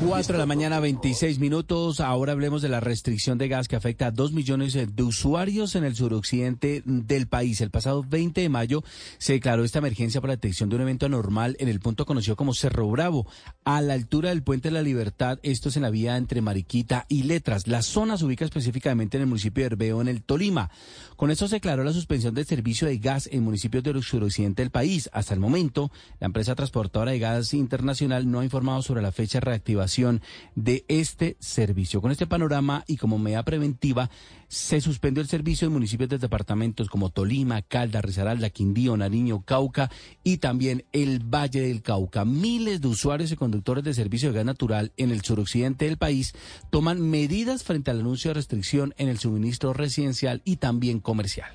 4 0.00 0.32
de 0.32 0.38
la 0.38 0.46
mañana, 0.46 0.80
26 0.80 1.38
minutos. 1.38 2.00
Ahora 2.00 2.32
hablemos 2.32 2.62
de 2.62 2.70
la 2.70 2.80
restricción 2.80 3.36
de 3.36 3.48
gas 3.48 3.68
que 3.68 3.76
afecta 3.76 4.06
a 4.06 4.10
2 4.10 4.32
millones 4.32 4.72
de 4.72 5.02
usuarios 5.02 5.74
en 5.74 5.84
el 5.84 5.94
suroccidente 5.94 6.82
del 6.86 7.26
país. 7.26 7.60
El 7.60 7.70
pasado 7.70 8.02
20 8.08 8.40
de 8.40 8.48
mayo 8.48 8.82
se 9.18 9.34
declaró 9.34 9.64
esta 9.64 9.80
emergencia 9.80 10.22
por 10.22 10.28
la 10.28 10.36
detección 10.36 10.70
de 10.70 10.76
un 10.76 10.82
evento 10.82 11.04
anormal 11.04 11.58
en 11.60 11.68
el 11.68 11.78
punto 11.78 12.06
conocido 12.06 12.36
como 12.36 12.54
Cerro 12.54 12.88
Bravo, 12.88 13.26
a 13.64 13.82
la 13.82 13.92
altura 13.92 14.30
del 14.30 14.42
Puente 14.42 14.68
de 14.68 14.74
la 14.74 14.82
Libertad. 14.82 15.38
Esto 15.42 15.68
es 15.68 15.76
en 15.76 15.82
la 15.82 15.90
vía 15.90 16.16
entre 16.16 16.40
Mariquita 16.40 17.04
y 17.10 17.24
Letras. 17.24 17.66
La 17.66 17.82
zona 17.82 18.16
se 18.16 18.24
ubica 18.24 18.46
específicamente 18.46 19.18
en 19.18 19.24
el 19.24 19.28
municipio 19.28 19.62
de 19.62 19.66
Herbeo, 19.66 20.00
en 20.00 20.08
el 20.08 20.22
Tolima. 20.22 20.70
Con 21.16 21.30
esto 21.30 21.48
se 21.48 21.56
declaró 21.56 21.82
la 21.82 21.92
suspensión 21.92 22.34
del 22.34 22.44
servicio 22.44 22.86
de 22.86 22.98
gas 22.98 23.28
en 23.32 23.42
municipios 23.42 23.82
del 23.82 24.02
suroccidente 24.02 24.62
del 24.62 24.70
país. 24.70 25.08
Hasta 25.12 25.32
el 25.32 25.40
momento, 25.40 25.90
la 26.20 26.26
empresa 26.26 26.54
transportadora 26.54 27.12
de 27.12 27.18
gas 27.18 27.54
internacional 27.54 28.30
no 28.30 28.40
ha 28.40 28.44
informado 28.44 28.82
sobre 28.82 29.00
la 29.00 29.12
fecha 29.12 29.38
de 29.38 29.46
reactivación 29.46 30.20
de 30.54 30.84
este 30.88 31.38
servicio. 31.40 32.02
Con 32.02 32.10
este 32.10 32.26
panorama 32.26 32.84
y 32.86 32.98
como 32.98 33.18
medida 33.18 33.42
preventiva, 33.44 34.10
se 34.48 34.80
suspendió 34.80 35.22
el 35.22 35.28
servicio 35.28 35.66
en 35.66 35.72
municipios 35.72 36.08
de 36.08 36.18
departamentos 36.18 36.88
como 36.88 37.10
Tolima, 37.10 37.62
Calda, 37.62 38.00
Risaralda, 38.00 38.50
Quindío, 38.50 38.96
Nariño, 38.96 39.42
Cauca 39.44 39.90
y 40.22 40.38
también 40.38 40.84
el 40.92 41.20
Valle 41.20 41.60
del 41.60 41.82
Cauca. 41.82 42.24
Miles 42.24 42.80
de 42.80 42.88
usuarios 42.88 43.32
y 43.32 43.36
conductores 43.36 43.84
de 43.84 43.94
servicio 43.94 44.30
de 44.30 44.36
gas 44.36 44.44
natural 44.44 44.92
en 44.96 45.10
el 45.10 45.22
suroccidente 45.22 45.86
del 45.86 45.96
país 45.96 46.34
toman 46.70 47.00
medidas 47.00 47.64
frente 47.64 47.90
al 47.90 48.00
anuncio 48.00 48.30
de 48.30 48.34
restricción 48.34 48.94
en 48.98 49.08
el 49.08 49.18
suministro 49.18 49.72
residencial 49.72 50.42
y 50.44 50.56
también 50.56 51.00
comercial. 51.00 51.50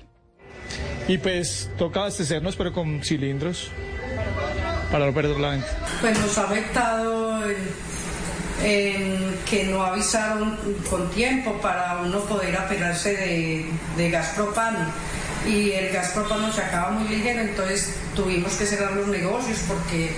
Y 1.08 1.18
pues 1.18 1.70
toca 1.78 2.00
abastecernos, 2.00 2.56
pero 2.56 2.72
con 2.72 3.02
cilindros 3.02 3.70
para 4.90 5.06
no 5.06 5.14
perder 5.14 5.40
la 5.40 5.50
venta. 5.50 5.66
Pues 6.00 6.18
nos 6.20 6.38
ha 6.38 6.44
afectado 6.44 7.40
en, 8.62 9.36
que 9.48 9.64
no 9.64 9.82
avisaron 9.82 10.56
con 10.88 11.10
tiempo 11.10 11.54
para 11.60 12.00
uno 12.02 12.20
poder 12.20 12.56
apelarse 12.56 13.12
de, 13.16 13.66
de 13.96 14.10
gas 14.10 14.28
propano. 14.36 14.78
Y 15.46 15.72
el 15.72 15.92
gas 15.92 16.10
propano 16.10 16.52
se 16.52 16.62
acaba 16.62 16.90
muy 16.90 17.08
ligero, 17.08 17.40
entonces 17.40 17.94
tuvimos 18.14 18.52
que 18.54 18.64
cerrar 18.64 18.92
los 18.92 19.08
negocios 19.08 19.58
porque 19.66 20.12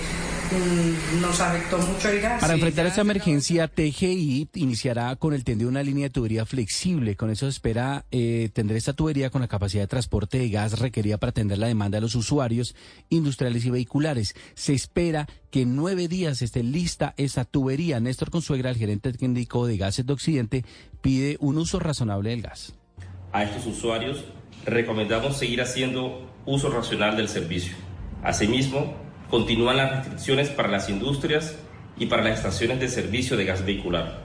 nos 1.21 1.39
afectó 1.39 1.77
mucho 1.77 2.09
el 2.09 2.21
gas. 2.21 2.41
Para 2.41 2.53
enfrentar 2.53 2.85
esta 2.85 3.01
emergencia, 3.01 3.67
TGI 3.67 4.49
iniciará 4.55 5.15
con 5.15 5.33
el 5.33 5.43
tendido 5.43 5.69
una 5.69 5.83
línea 5.83 6.05
de 6.05 6.09
tubería 6.09 6.45
flexible. 6.45 7.15
Con 7.15 7.29
eso 7.29 7.45
se 7.45 7.51
espera 7.51 8.05
eh, 8.11 8.49
tener 8.53 8.75
esta 8.77 8.93
tubería 8.93 9.29
con 9.29 9.41
la 9.41 9.47
capacidad 9.47 9.83
de 9.83 9.87
transporte 9.87 10.37
de 10.39 10.49
gas 10.49 10.79
requerida 10.79 11.17
para 11.17 11.31
atender 11.31 11.57
la 11.57 11.67
demanda 11.67 11.97
de 11.97 12.01
los 12.01 12.15
usuarios 12.15 12.75
industriales 13.09 13.65
y 13.65 13.69
vehiculares. 13.69 14.35
Se 14.53 14.73
espera 14.73 15.27
que 15.51 15.61
en 15.61 15.75
nueve 15.75 16.07
días 16.07 16.41
esté 16.41 16.63
lista 16.63 17.13
esa 17.17 17.45
tubería. 17.45 17.99
Néstor 17.99 18.29
Consuegra, 18.29 18.69
el 18.69 18.77
gerente 18.77 19.13
técnico 19.13 19.67
de 19.67 19.77
Gases 19.77 20.05
de 20.05 20.13
Occidente, 20.13 20.65
pide 21.01 21.37
un 21.39 21.57
uso 21.57 21.79
razonable 21.79 22.31
del 22.31 22.41
gas. 22.41 22.73
A 23.31 23.43
estos 23.43 23.65
usuarios 23.65 24.23
recomendamos 24.65 25.37
seguir 25.37 25.61
haciendo 25.61 26.29
uso 26.45 26.69
racional 26.69 27.17
del 27.17 27.27
servicio. 27.27 27.75
Asimismo, 28.23 29.04
Continúan 29.29 29.77
las 29.77 29.91
restricciones 29.91 30.49
para 30.49 30.69
las 30.69 30.89
industrias 30.89 31.57
y 31.97 32.05
para 32.05 32.23
las 32.23 32.37
estaciones 32.37 32.79
de 32.79 32.87
servicio 32.87 33.37
de 33.37 33.45
gas 33.45 33.65
vehicular. 33.65 34.23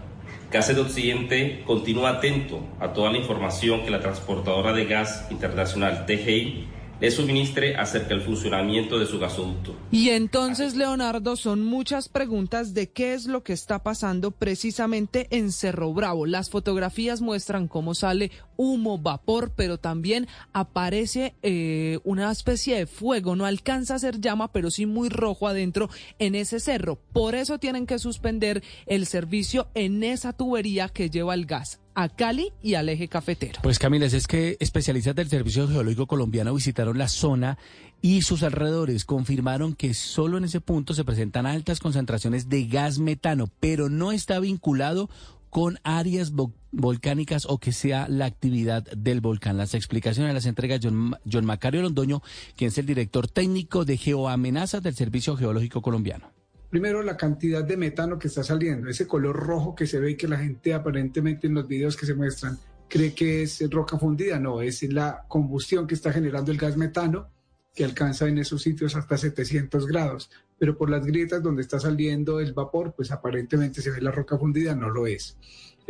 Gases 0.51 0.77
de 0.77 0.83
Occidente 0.83 1.63
continúa 1.65 2.11
atento 2.11 2.61
a 2.81 2.93
toda 2.93 3.13
la 3.13 3.19
información 3.19 3.85
que 3.85 3.91
la 3.91 4.01
transportadora 4.01 4.73
de 4.73 4.85
gas 4.85 5.27
internacional 5.31 6.07
TGI 6.07 6.67
le 7.01 7.11
suministre 7.11 7.77
acerca 7.77 8.11
del 8.11 8.23
funcionamiento 8.23 8.99
de 8.99 9.07
su 9.07 9.19
gasoducto. 9.19 9.75
Y 9.91 10.11
entonces, 10.11 10.77
Leonardo, 10.77 11.37
son 11.37 11.65
muchas 11.65 12.09
preguntas 12.09 12.75
de 12.75 12.91
qué 12.91 13.15
es 13.15 13.27
lo 13.27 13.43
que 13.43 13.53
está 13.53 13.83
pasando 13.83 14.31
precisamente 14.31 15.27
en 15.31 15.53
Cerro 15.53 15.93
Bravo. 15.93 16.27
Las 16.27 16.51
fotografías 16.51 17.21
muestran 17.21 17.69
cómo 17.69 17.95
sale 17.95 18.31
humo, 18.57 18.99
vapor, 18.99 19.53
pero 19.57 19.79
también 19.79 20.29
aparece 20.53 21.35
eh, 21.43 21.99
una 22.05 22.31
especie 22.31 22.77
de 22.77 22.87
fuego. 22.87 23.35
No 23.35 23.47
alcanza 23.47 23.95
a 23.95 23.99
ser 23.99 24.21
llama, 24.21 24.53
pero 24.53 24.71
sí 24.71 24.87
muy 24.87 25.09
rojo 25.09 25.49
adentro 25.49 25.89
en 26.19 26.35
ese 26.35 26.61
cerro. 26.61 26.99
Por 27.13 27.35
eso 27.35 27.59
tienen 27.59 27.87
que 27.87 27.99
suspender 27.99 28.63
el 28.87 29.07
servicio 29.07 29.69
en 29.75 30.03
esa 30.05 30.33
tubería 30.33 30.89
que 30.89 31.09
lleva 31.09 31.35
el 31.35 31.47
gas 31.47 31.81
a 31.94 32.09
Cali 32.09 32.53
y 32.62 32.74
al 32.74 32.88
eje 32.88 33.09
cafetero. 33.09 33.61
Pues 33.62 33.79
Camila, 33.79 34.07
es 34.07 34.26
que 34.26 34.57
especialistas 34.61 35.14
del 35.14 35.29
Servicio 35.29 35.68
Geológico 35.68 36.07
Colombiano 36.07 36.55
visitaron 36.55 36.98
la 36.98 37.09
zona 37.09 37.59
y 38.03 38.22
sus 38.22 38.42
alrededores 38.42 39.05
confirmaron 39.05 39.74
que 39.74 39.94
solo 39.94 40.38
en 40.38 40.44
ese 40.44 40.61
punto 40.61 40.94
se 40.94 41.05
presentan 41.05 41.46
altas 41.46 41.81
concentraciones 41.81 42.48
de 42.48 42.66
gas 42.66 42.98
metano, 42.98 43.48
pero 43.61 43.88
no 43.88 44.12
está 44.12 44.40
vinculado 44.40 45.11
con 45.50 45.79
áreas 45.83 46.33
volcánicas 46.70 47.44
o 47.46 47.59
que 47.59 47.72
sea 47.72 48.09
la 48.09 48.26
actividad 48.26 48.85
del 48.85 49.20
volcán. 49.20 49.57
Las 49.57 49.74
explicaciones 49.74 50.33
las 50.33 50.46
entrega 50.46 50.79
John, 50.81 51.16
John 51.31 51.44
Macario 51.44 51.83
Londoño, 51.83 52.22
quien 52.57 52.68
es 52.68 52.79
el 52.79 52.87
director 52.87 53.29
técnico 53.29 53.85
de 53.85 53.96
geoamenazas 53.96 54.83
del 54.83 54.94
Servicio 54.94 55.37
Geológico 55.37 55.83
Colombiano. 55.83 56.39
Primero, 56.71 57.03
la 57.03 57.17
cantidad 57.17 57.65
de 57.65 57.77
metano 57.77 58.19
que 58.19 58.29
está 58.29 58.45
saliendo, 58.45 58.89
ese 58.89 59.07
color 59.07 59.37
rojo 59.37 59.75
que 59.75 59.87
se 59.87 59.99
ve 59.99 60.13
y 60.13 60.17
que 60.17 60.29
la 60.29 60.39
gente 60.39 60.73
aparentemente 60.73 61.49
en 61.49 61.55
los 61.55 61.67
videos 61.67 61.97
que 61.97 62.07
se 62.07 62.15
muestran 62.15 62.59
cree 62.89 63.13
que 63.13 63.43
es 63.43 63.69
roca 63.71 63.99
fundida. 63.99 64.39
No, 64.39 64.63
es 64.63 64.83
la 64.85 65.25
combustión 65.27 65.87
que 65.87 65.95
está 65.95 66.13
generando 66.13 66.53
el 66.53 66.59
gas 66.59 66.77
metano 66.77 67.29
que 67.75 67.85
alcanza 67.85 68.29
en 68.29 68.39
esos 68.39 68.63
sitios 68.63 68.97
hasta 68.97 69.17
700 69.17 69.87
grados. 69.87 70.31
Pero 70.59 70.77
por 70.77 70.91
las 70.91 71.05
grietas 71.05 71.43
donde 71.43 71.63
está 71.63 71.81
saliendo 71.81 72.39
el 72.41 72.53
vapor, 72.53 72.95
pues 72.95 73.11
aparentemente 73.11 73.81
se 73.81 73.91
ve 73.91 74.01
la 74.01 74.11
roca 74.11 74.39
fundida, 74.39 74.75
no 74.75 74.91
lo 74.91 75.07
es. 75.07 75.37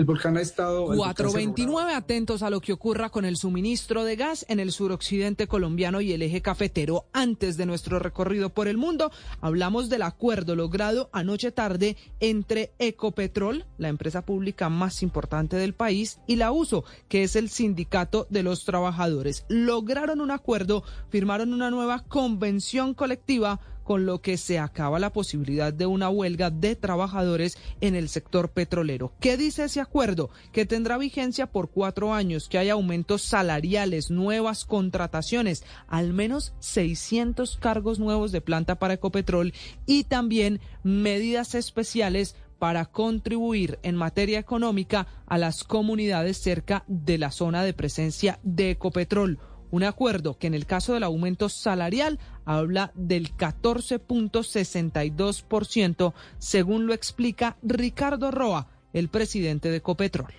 El 0.01 0.07
volcán 0.07 0.39
ha 0.39 0.41
estado... 0.41 0.87
429 0.87 1.93
atentos 1.93 2.43
a 2.43 2.49
lo 2.49 2.63
que 2.63 2.73
ocurra 2.73 3.11
con 3.11 3.27
el 3.27 3.37
suministro 3.37 4.03
de 4.03 4.17
gas 4.17 4.47
en 4.49 4.59
el 4.59 4.73
suroccidente 4.73 5.47
colombiano 5.47 6.01
y 6.01 6.15
el 6.15 6.23
eje 6.23 6.41
cafetero. 6.41 7.05
Antes 7.13 7.59
de 7.59 7.67
nuestro 7.67 7.99
recorrido 7.99 8.49
por 8.49 8.67
el 8.67 8.79
mundo, 8.79 9.13
hablamos 9.43 9.91
del 9.91 10.01
acuerdo 10.01 10.57
logrado 10.57 11.11
anoche 11.13 11.53
tarde 11.53 11.99
entre 12.19 12.73
Ecopetrol, 12.79 13.67
la 13.77 13.89
empresa 13.89 14.25
pública 14.25 14.71
más 14.71 15.03
importante 15.03 15.57
del 15.57 15.75
país, 15.75 16.19
y 16.27 16.37
la 16.37 16.51
USO, 16.51 16.83
que 17.09 17.23
es 17.23 17.37
el 17.37 17.51
sindicato 17.51 18.27
de 18.31 18.43
los 18.43 18.65
trabajadores. 18.65 19.45
Lograron 19.49 20.23
un 20.23 20.31
acuerdo, 20.31 20.83
firmaron 21.11 21.53
una 21.53 21.71
nueva 21.71 22.05
convención 22.05 22.95
colectiva 22.95 23.61
con 23.91 24.07
lo 24.07 24.23
que 24.23 24.37
se 24.37 24.61
acaba 24.61 25.01
la 25.01 25.13
posibilidad 25.13 25.73
de 25.73 25.85
una 25.85 26.09
huelga 26.11 26.51
de 26.51 26.77
trabajadores 26.77 27.59
en 27.81 27.97
el 27.97 28.09
sector 28.09 28.51
petrolero. 28.51 29.13
¿Qué 29.19 29.37
dice 29.37 29.65
ese 29.65 29.81
acuerdo? 29.81 30.31
Que 30.53 30.65
tendrá 30.65 30.97
vigencia 30.97 31.49
por 31.49 31.71
cuatro 31.71 32.15
años, 32.15 32.49
que 32.49 32.59
hay 32.59 32.69
aumentos 32.69 33.23
salariales, 33.23 34.09
nuevas 34.09 34.65
contrataciones, 34.65 35.65
al 35.89 36.13
menos 36.13 36.55
600 36.61 37.57
cargos 37.57 37.99
nuevos 37.99 38.31
de 38.31 38.41
planta 38.41 38.77
para 38.77 38.95
Ecopetrol 38.95 39.53
y 39.87 40.05
también 40.05 40.61
medidas 40.85 41.57
especiales 41.57 42.37
para 42.61 42.85
contribuir 42.85 43.81
en 43.83 43.97
materia 43.97 44.39
económica 44.39 45.09
a 45.27 45.37
las 45.37 45.65
comunidades 45.65 46.37
cerca 46.37 46.85
de 46.87 47.19
la 47.19 47.33
zona 47.33 47.65
de 47.65 47.73
presencia 47.73 48.39
de 48.45 48.71
Ecopetrol. 48.71 49.41
Un 49.73 49.85
acuerdo 49.85 50.37
que 50.37 50.49
en 50.49 50.55
el 50.55 50.67
caso 50.67 50.95
del 50.95 51.05
aumento 51.05 51.49
salarial 51.49 52.19
habla 52.45 52.93
del 52.95 53.37
14.62%, 53.37 56.13
según 56.39 56.87
lo 56.87 56.95
explica 56.95 57.57
Ricardo 57.63 58.31
Roa, 58.31 58.69
el 58.93 59.09
presidente 59.09 59.71
de 59.71 59.79
Ecopetrol. 59.79 60.33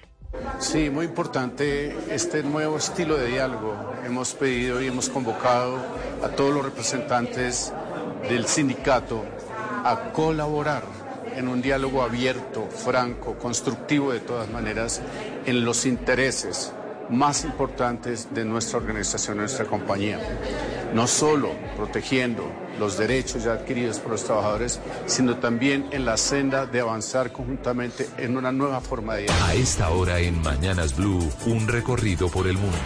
Sí, 0.59 0.89
muy 0.89 1.07
importante 1.07 1.93
este 2.13 2.43
nuevo 2.43 2.77
estilo 2.77 3.17
de 3.17 3.27
diálogo. 3.27 3.75
Hemos 4.05 4.33
pedido 4.33 4.81
y 4.81 4.87
hemos 4.87 5.09
convocado 5.09 5.77
a 6.23 6.29
todos 6.29 6.53
los 6.53 6.63
representantes 6.63 7.73
del 8.29 8.45
sindicato 8.45 9.25
a 9.83 10.11
colaborar 10.13 10.83
en 11.35 11.47
un 11.47 11.61
diálogo 11.61 12.01
abierto, 12.01 12.67
franco, 12.67 13.37
constructivo 13.37 14.11
de 14.11 14.19
todas 14.19 14.49
maneras, 14.49 15.01
en 15.45 15.65
los 15.65 15.85
intereses 15.85 16.73
más 17.11 17.43
importantes 17.43 18.29
de 18.33 18.45
nuestra 18.45 18.79
organización, 18.79 19.37
nuestra 19.37 19.65
compañía. 19.65 20.19
No 20.93 21.07
solo 21.07 21.51
protegiendo 21.75 22.43
los 22.79 22.97
derechos 22.97 23.43
ya 23.43 23.53
adquiridos 23.53 23.99
por 23.99 24.13
los 24.13 24.23
trabajadores, 24.23 24.79
sino 25.05 25.37
también 25.37 25.85
en 25.91 26.05
la 26.05 26.17
senda 26.17 26.65
de 26.65 26.79
avanzar 26.79 27.31
conjuntamente 27.31 28.07
en 28.17 28.37
una 28.37 28.51
nueva 28.51 28.81
forma 28.81 29.15
de... 29.15 29.29
A 29.29 29.53
esta 29.53 29.89
hora 29.89 30.19
en 30.19 30.41
Mañanas 30.41 30.95
Blue, 30.95 31.29
un 31.45 31.67
recorrido 31.67 32.29
por 32.29 32.47
el 32.47 32.57
mundo. 32.57 32.77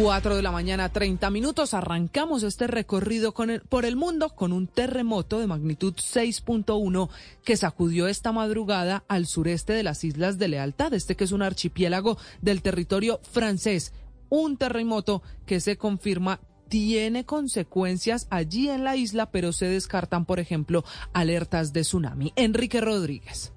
4 0.00 0.36
de 0.36 0.42
la 0.42 0.52
mañana, 0.52 0.90
30 0.90 1.28
minutos. 1.30 1.74
Arrancamos 1.74 2.44
este 2.44 2.68
recorrido 2.68 3.34
por 3.68 3.84
el 3.84 3.96
mundo 3.96 4.28
con 4.30 4.52
un 4.52 4.68
terremoto 4.68 5.40
de 5.40 5.48
magnitud 5.48 5.94
6.1 5.94 7.08
que 7.44 7.56
sacudió 7.56 8.06
esta 8.06 8.30
madrugada 8.30 9.02
al 9.08 9.26
sureste 9.26 9.72
de 9.72 9.82
las 9.82 10.04
Islas 10.04 10.38
de 10.38 10.48
Lealtad, 10.48 10.94
este 10.94 11.16
que 11.16 11.24
es 11.24 11.32
un 11.32 11.42
archipiélago 11.42 12.16
del 12.40 12.62
territorio 12.62 13.20
francés. 13.28 13.92
Un 14.28 14.56
terremoto 14.56 15.22
que 15.46 15.58
se 15.58 15.76
confirma 15.76 16.40
tiene 16.68 17.24
consecuencias 17.24 18.28
allí 18.30 18.68
en 18.68 18.84
la 18.84 18.94
isla, 18.94 19.32
pero 19.32 19.52
se 19.52 19.66
descartan, 19.66 20.26
por 20.26 20.38
ejemplo, 20.38 20.84
alertas 21.12 21.72
de 21.72 21.80
tsunami. 21.80 22.32
Enrique 22.36 22.80
Rodríguez. 22.80 23.52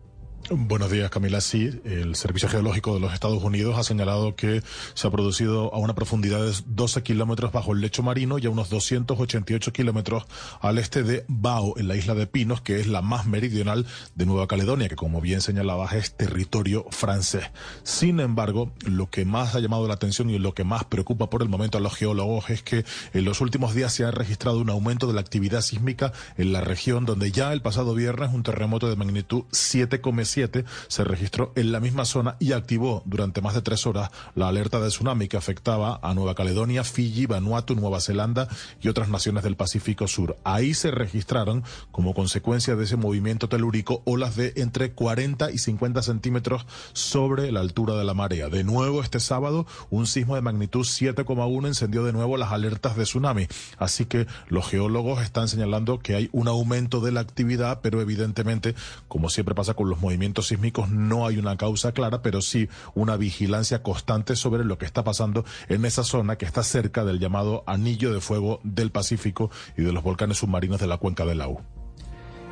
Buenos 0.53 0.91
días, 0.91 1.09
Camila. 1.09 1.39
Sí, 1.39 1.79
el 1.85 2.13
Servicio 2.17 2.49
Geológico 2.49 2.93
de 2.93 2.99
los 2.99 3.13
Estados 3.13 3.41
Unidos 3.41 3.77
ha 3.77 3.85
señalado 3.85 4.35
que 4.35 4.61
se 4.95 5.07
ha 5.07 5.09
producido 5.09 5.73
a 5.73 5.77
una 5.77 5.95
profundidad 5.95 6.43
de 6.45 6.53
12 6.65 7.03
kilómetros 7.03 7.53
bajo 7.53 7.71
el 7.71 7.79
lecho 7.79 8.03
marino 8.03 8.37
y 8.37 8.47
a 8.47 8.49
unos 8.49 8.69
288 8.69 9.71
kilómetros 9.71 10.25
al 10.59 10.77
este 10.77 11.03
de 11.03 11.23
Bao, 11.29 11.77
en 11.77 11.87
la 11.87 11.95
isla 11.95 12.15
de 12.15 12.27
Pinos, 12.27 12.59
que 12.59 12.81
es 12.81 12.87
la 12.87 13.01
más 13.01 13.27
meridional 13.27 13.85
de 14.15 14.25
Nueva 14.25 14.47
Caledonia, 14.47 14.89
que 14.89 14.97
como 14.97 15.21
bien 15.21 15.39
señalabas 15.39 15.93
es 15.93 16.17
territorio 16.17 16.85
francés. 16.89 17.45
Sin 17.83 18.19
embargo, 18.19 18.73
lo 18.85 19.09
que 19.09 19.23
más 19.23 19.55
ha 19.55 19.61
llamado 19.61 19.87
la 19.87 19.93
atención 19.93 20.29
y 20.29 20.37
lo 20.37 20.53
que 20.53 20.65
más 20.65 20.83
preocupa 20.83 21.29
por 21.29 21.43
el 21.43 21.49
momento 21.49 21.77
a 21.77 21.81
los 21.81 21.95
geólogos 21.95 22.49
es 22.49 22.61
que 22.61 22.83
en 23.13 23.23
los 23.23 23.39
últimos 23.39 23.73
días 23.73 23.93
se 23.93 24.03
ha 24.03 24.11
registrado 24.11 24.59
un 24.59 24.69
aumento 24.69 25.07
de 25.07 25.13
la 25.13 25.21
actividad 25.21 25.61
sísmica 25.61 26.11
en 26.35 26.51
la 26.51 26.59
región, 26.59 27.05
donde 27.05 27.31
ya 27.31 27.53
el 27.53 27.61
pasado 27.61 27.93
viernes 27.93 28.31
un 28.33 28.43
terremoto 28.43 28.89
de 28.89 28.97
magnitud 28.97 29.43
7,7 29.51 30.40
se 30.87 31.03
registró 31.03 31.51
en 31.55 31.71
la 31.71 31.79
misma 31.79 32.05
zona 32.05 32.37
y 32.39 32.53
activó 32.53 33.03
durante 33.05 33.41
más 33.41 33.53
de 33.53 33.61
tres 33.61 33.85
horas 33.85 34.11
la 34.35 34.47
alerta 34.47 34.79
de 34.79 34.87
tsunami 34.87 35.27
que 35.27 35.37
afectaba 35.37 35.99
a 36.01 36.13
Nueva 36.13 36.35
Caledonia, 36.35 36.83
Fiji, 36.83 37.25
Vanuatu, 37.25 37.75
Nueva 37.75 38.01
Zelanda 38.01 38.47
y 38.81 38.87
otras 38.87 39.09
naciones 39.09 39.43
del 39.43 39.55
Pacífico 39.55 40.07
Sur. 40.07 40.37
Ahí 40.43 40.73
se 40.73 40.91
registraron, 40.91 41.63
como 41.91 42.13
consecuencia 42.13 42.75
de 42.75 42.85
ese 42.85 42.95
movimiento 42.95 43.49
telúrico, 43.49 44.01
olas 44.05 44.35
de 44.35 44.53
entre 44.57 44.91
40 44.91 45.51
y 45.51 45.57
50 45.57 46.01
centímetros 46.01 46.65
sobre 46.93 47.51
la 47.51 47.59
altura 47.59 47.95
de 47.95 48.03
la 48.03 48.13
marea. 48.13 48.49
De 48.49 48.63
nuevo, 48.63 49.01
este 49.01 49.19
sábado, 49.19 49.65
un 49.89 50.07
sismo 50.07 50.35
de 50.35 50.41
magnitud 50.41 50.81
7,1 50.81 51.67
encendió 51.67 52.03
de 52.03 52.13
nuevo 52.13 52.37
las 52.37 52.51
alertas 52.51 52.95
de 52.95 53.03
tsunami. 53.03 53.47
Así 53.77 54.05
que 54.05 54.27
los 54.47 54.67
geólogos 54.67 55.21
están 55.21 55.47
señalando 55.47 55.99
que 55.99 56.15
hay 56.15 56.29
un 56.31 56.47
aumento 56.47 57.01
de 57.01 57.11
la 57.11 57.21
actividad, 57.21 57.79
pero 57.81 58.01
evidentemente, 58.01 58.75
como 59.07 59.29
siempre 59.29 59.55
pasa 59.55 59.73
con 59.73 59.89
los 59.89 59.99
movimientos 59.99 60.20
sísmicos 60.41 60.89
no 60.89 61.25
hay 61.25 61.37
una 61.37 61.57
causa 61.57 61.91
clara, 61.91 62.21
pero 62.21 62.41
sí 62.41 62.69
una 62.93 63.17
vigilancia 63.17 63.83
constante 63.83 64.35
sobre 64.35 64.63
lo 64.63 64.77
que 64.77 64.85
está 64.85 65.03
pasando 65.03 65.45
en 65.69 65.85
esa 65.85 66.03
zona 66.03 66.37
que 66.37 66.45
está 66.45 66.63
cerca 66.63 67.03
del 67.03 67.19
llamado 67.19 67.63
anillo 67.67 68.13
de 68.13 68.21
fuego 68.21 68.59
del 68.63 68.91
Pacífico 68.91 69.49
y 69.77 69.81
de 69.83 69.91
los 69.91 70.03
volcanes 70.03 70.37
submarinos 70.37 70.79
de 70.79 70.87
la 70.87 70.97
cuenca 70.97 71.25
del 71.25 71.39
Lau. 71.39 71.59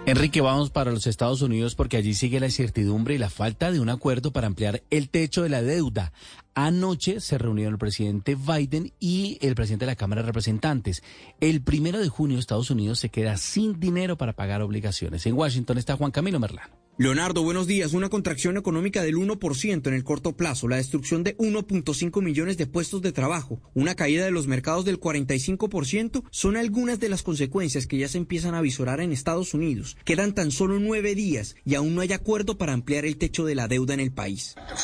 Enrique, 0.05 0.41
vamos 0.41 0.71
para 0.71 0.91
los 0.91 1.05
Estados 1.05 1.41
Unidos 1.41 1.75
porque 1.75 1.97
allí 1.97 2.13
sigue 2.13 2.39
la 2.39 2.47
incertidumbre 2.47 3.15
y 3.15 3.17
la 3.17 3.29
falta 3.29 3.71
de 3.71 3.79
un 3.79 3.89
acuerdo 3.89 4.31
para 4.31 4.47
ampliar 4.47 4.81
el 4.89 5.09
techo 5.09 5.43
de 5.43 5.49
la 5.49 5.61
deuda. 5.61 6.13
Anoche 6.55 7.19
se 7.19 7.37
reunieron 7.37 7.73
el 7.73 7.79
presidente 7.79 8.35
Biden 8.35 8.91
y 8.99 9.37
el 9.41 9.55
presidente 9.55 9.85
de 9.85 9.91
la 9.91 9.95
Cámara 9.95 10.21
de 10.21 10.27
Representantes. 10.27 11.03
El 11.39 11.61
primero 11.61 11.99
de 11.99 12.09
junio 12.09 12.39
Estados 12.39 12.71
Unidos 12.71 12.99
se 12.99 13.09
queda 13.09 13.37
sin 13.37 13.79
dinero 13.79 14.17
para 14.17 14.33
pagar 14.33 14.61
obligaciones. 14.61 15.25
En 15.25 15.35
Washington 15.35 15.77
está 15.77 15.95
Juan 15.95 16.11
Camilo 16.11 16.39
Merlano. 16.39 16.89
Leonardo, 17.01 17.43
buenos 17.43 17.65
días. 17.65 17.93
Una 17.93 18.09
contracción 18.09 18.57
económica 18.57 19.01
del 19.01 19.15
1% 19.15 19.87
en 19.87 19.93
el 19.93 20.03
corto 20.03 20.35
plazo, 20.35 20.67
la 20.67 20.75
destrucción 20.75 21.23
de 21.23 21.37
1.5 21.37 22.21
millones 22.21 22.57
de 22.57 22.67
puestos 22.67 23.01
de 23.01 23.13
trabajo, 23.13 23.61
una 23.73 23.95
caída 23.95 24.25
de 24.25 24.31
los 24.31 24.47
mercados 24.47 24.83
del 24.83 24.99
45% 24.99 26.25
son 26.29 26.57
algunas 26.57 26.99
de 26.99 27.07
las 27.07 27.23
consecuencias 27.23 27.87
que 27.87 27.99
ya 27.99 28.09
se 28.09 28.17
empiezan 28.17 28.53
a 28.53 28.59
visorar 28.59 28.99
en 28.99 29.13
Estados 29.13 29.53
Unidos. 29.53 29.95
Quedan 30.03 30.35
tan 30.35 30.51
solo 30.51 30.77
nueve 30.77 31.15
días 31.15 31.55
y 31.63 31.75
aún 31.75 31.95
no 31.95 32.01
hay 32.01 32.11
acuerdo 32.11 32.57
para 32.57 32.73
ampliar 32.73 33.05
el 33.05 33.15
techo 33.15 33.45
de 33.45 33.55
la 33.55 33.69
deuda 33.69 33.93
en 33.93 34.01
el 34.01 34.11
país. 34.11 34.55
El 34.69 34.77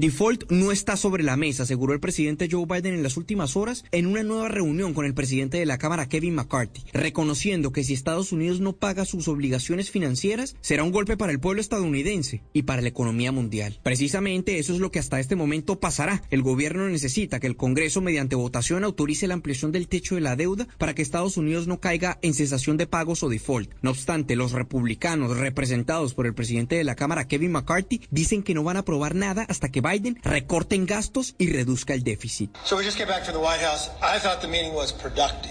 default 0.00 0.50
no 0.50 0.72
está 0.72 0.96
sobre 0.96 1.22
la 1.22 1.36
mesa, 1.36 1.64
aseguró 1.64 1.92
el 1.92 2.00
presidente 2.00 2.48
Joe 2.50 2.66
Biden 2.66 2.94
en 2.94 3.02
las 3.02 3.16
últimas 3.16 3.56
horas 3.56 3.84
en 3.92 4.06
una 4.06 4.22
nueva 4.22 4.48
reunión 4.48 4.94
con 4.94 5.04
el 5.04 5.14
presidente 5.14 5.58
de 5.58 5.66
la 5.66 5.78
Cámara, 5.78 6.08
Kevin 6.08 6.34
McCarthy, 6.34 6.84
reconociendo 6.92 7.72
que 7.72 7.84
si 7.84 7.92
Estados 7.92 8.32
Unidos 8.32 8.60
no 8.60 8.74
paga 8.74 9.04
sus 9.04 9.28
obligaciones 9.28 9.90
financieras, 9.90 10.56
será 10.60 10.84
un 10.84 10.92
golpe 10.92 11.16
para 11.16 11.32
el 11.32 11.40
pueblo 11.40 11.60
estadounidense 11.60 12.42
y 12.52 12.62
para 12.62 12.82
la 12.82 12.88
economía 12.88 13.32
mundial. 13.32 13.80
Precisamente 13.82 14.58
eso 14.58 14.72
es 14.72 14.80
lo 14.80 14.90
que 14.90 14.98
hasta 14.98 15.20
este 15.20 15.36
momento 15.36 15.80
pasará. 15.80 16.22
El 16.30 16.42
gobierno 16.42 16.88
necesita 16.88 17.40
que 17.40 17.46
el 17.46 17.56
Congreso, 17.56 18.00
mediante 18.00 18.36
votación, 18.36 18.84
autorice 18.84 19.26
la 19.26 19.34
ampliación 19.34 19.72
del 19.72 19.88
techo 19.88 20.14
de 20.14 20.20
la 20.20 20.36
deuda 20.36 20.68
para 20.78 20.94
que 20.94 21.02
Estados 21.02 21.36
Unidos 21.36 21.66
no 21.66 21.80
caiga 21.80 22.18
en 22.22 22.34
cesación 22.34 22.76
de 22.76 22.86
pagos 22.86 23.22
o 23.22 23.28
default. 23.28 23.70
No 23.82 23.90
obstante, 23.90 24.36
los 24.36 24.52
republicanos 24.52 25.36
representados 25.36 26.14
por 26.14 26.26
el 26.26 26.34
presidente 26.34 26.76
de 26.76 26.84
la 26.84 26.96
Cámara, 26.96 27.26
Kevin 27.28 27.52
McCarthy, 27.52 28.00
dicen 28.10 28.42
que 28.42 28.54
no 28.54 28.62
van 28.62 28.75
a 28.76 28.80
aprobar 28.80 29.14
nada 29.14 29.46
hasta 29.48 29.70
que 29.70 29.80
Biden 29.80 30.18
recorte 30.22 30.76
en 30.76 30.86
gastos 30.86 31.34
y 31.38 31.50
reduzca 31.50 31.94
el 31.94 32.02
déficit. 32.02 32.50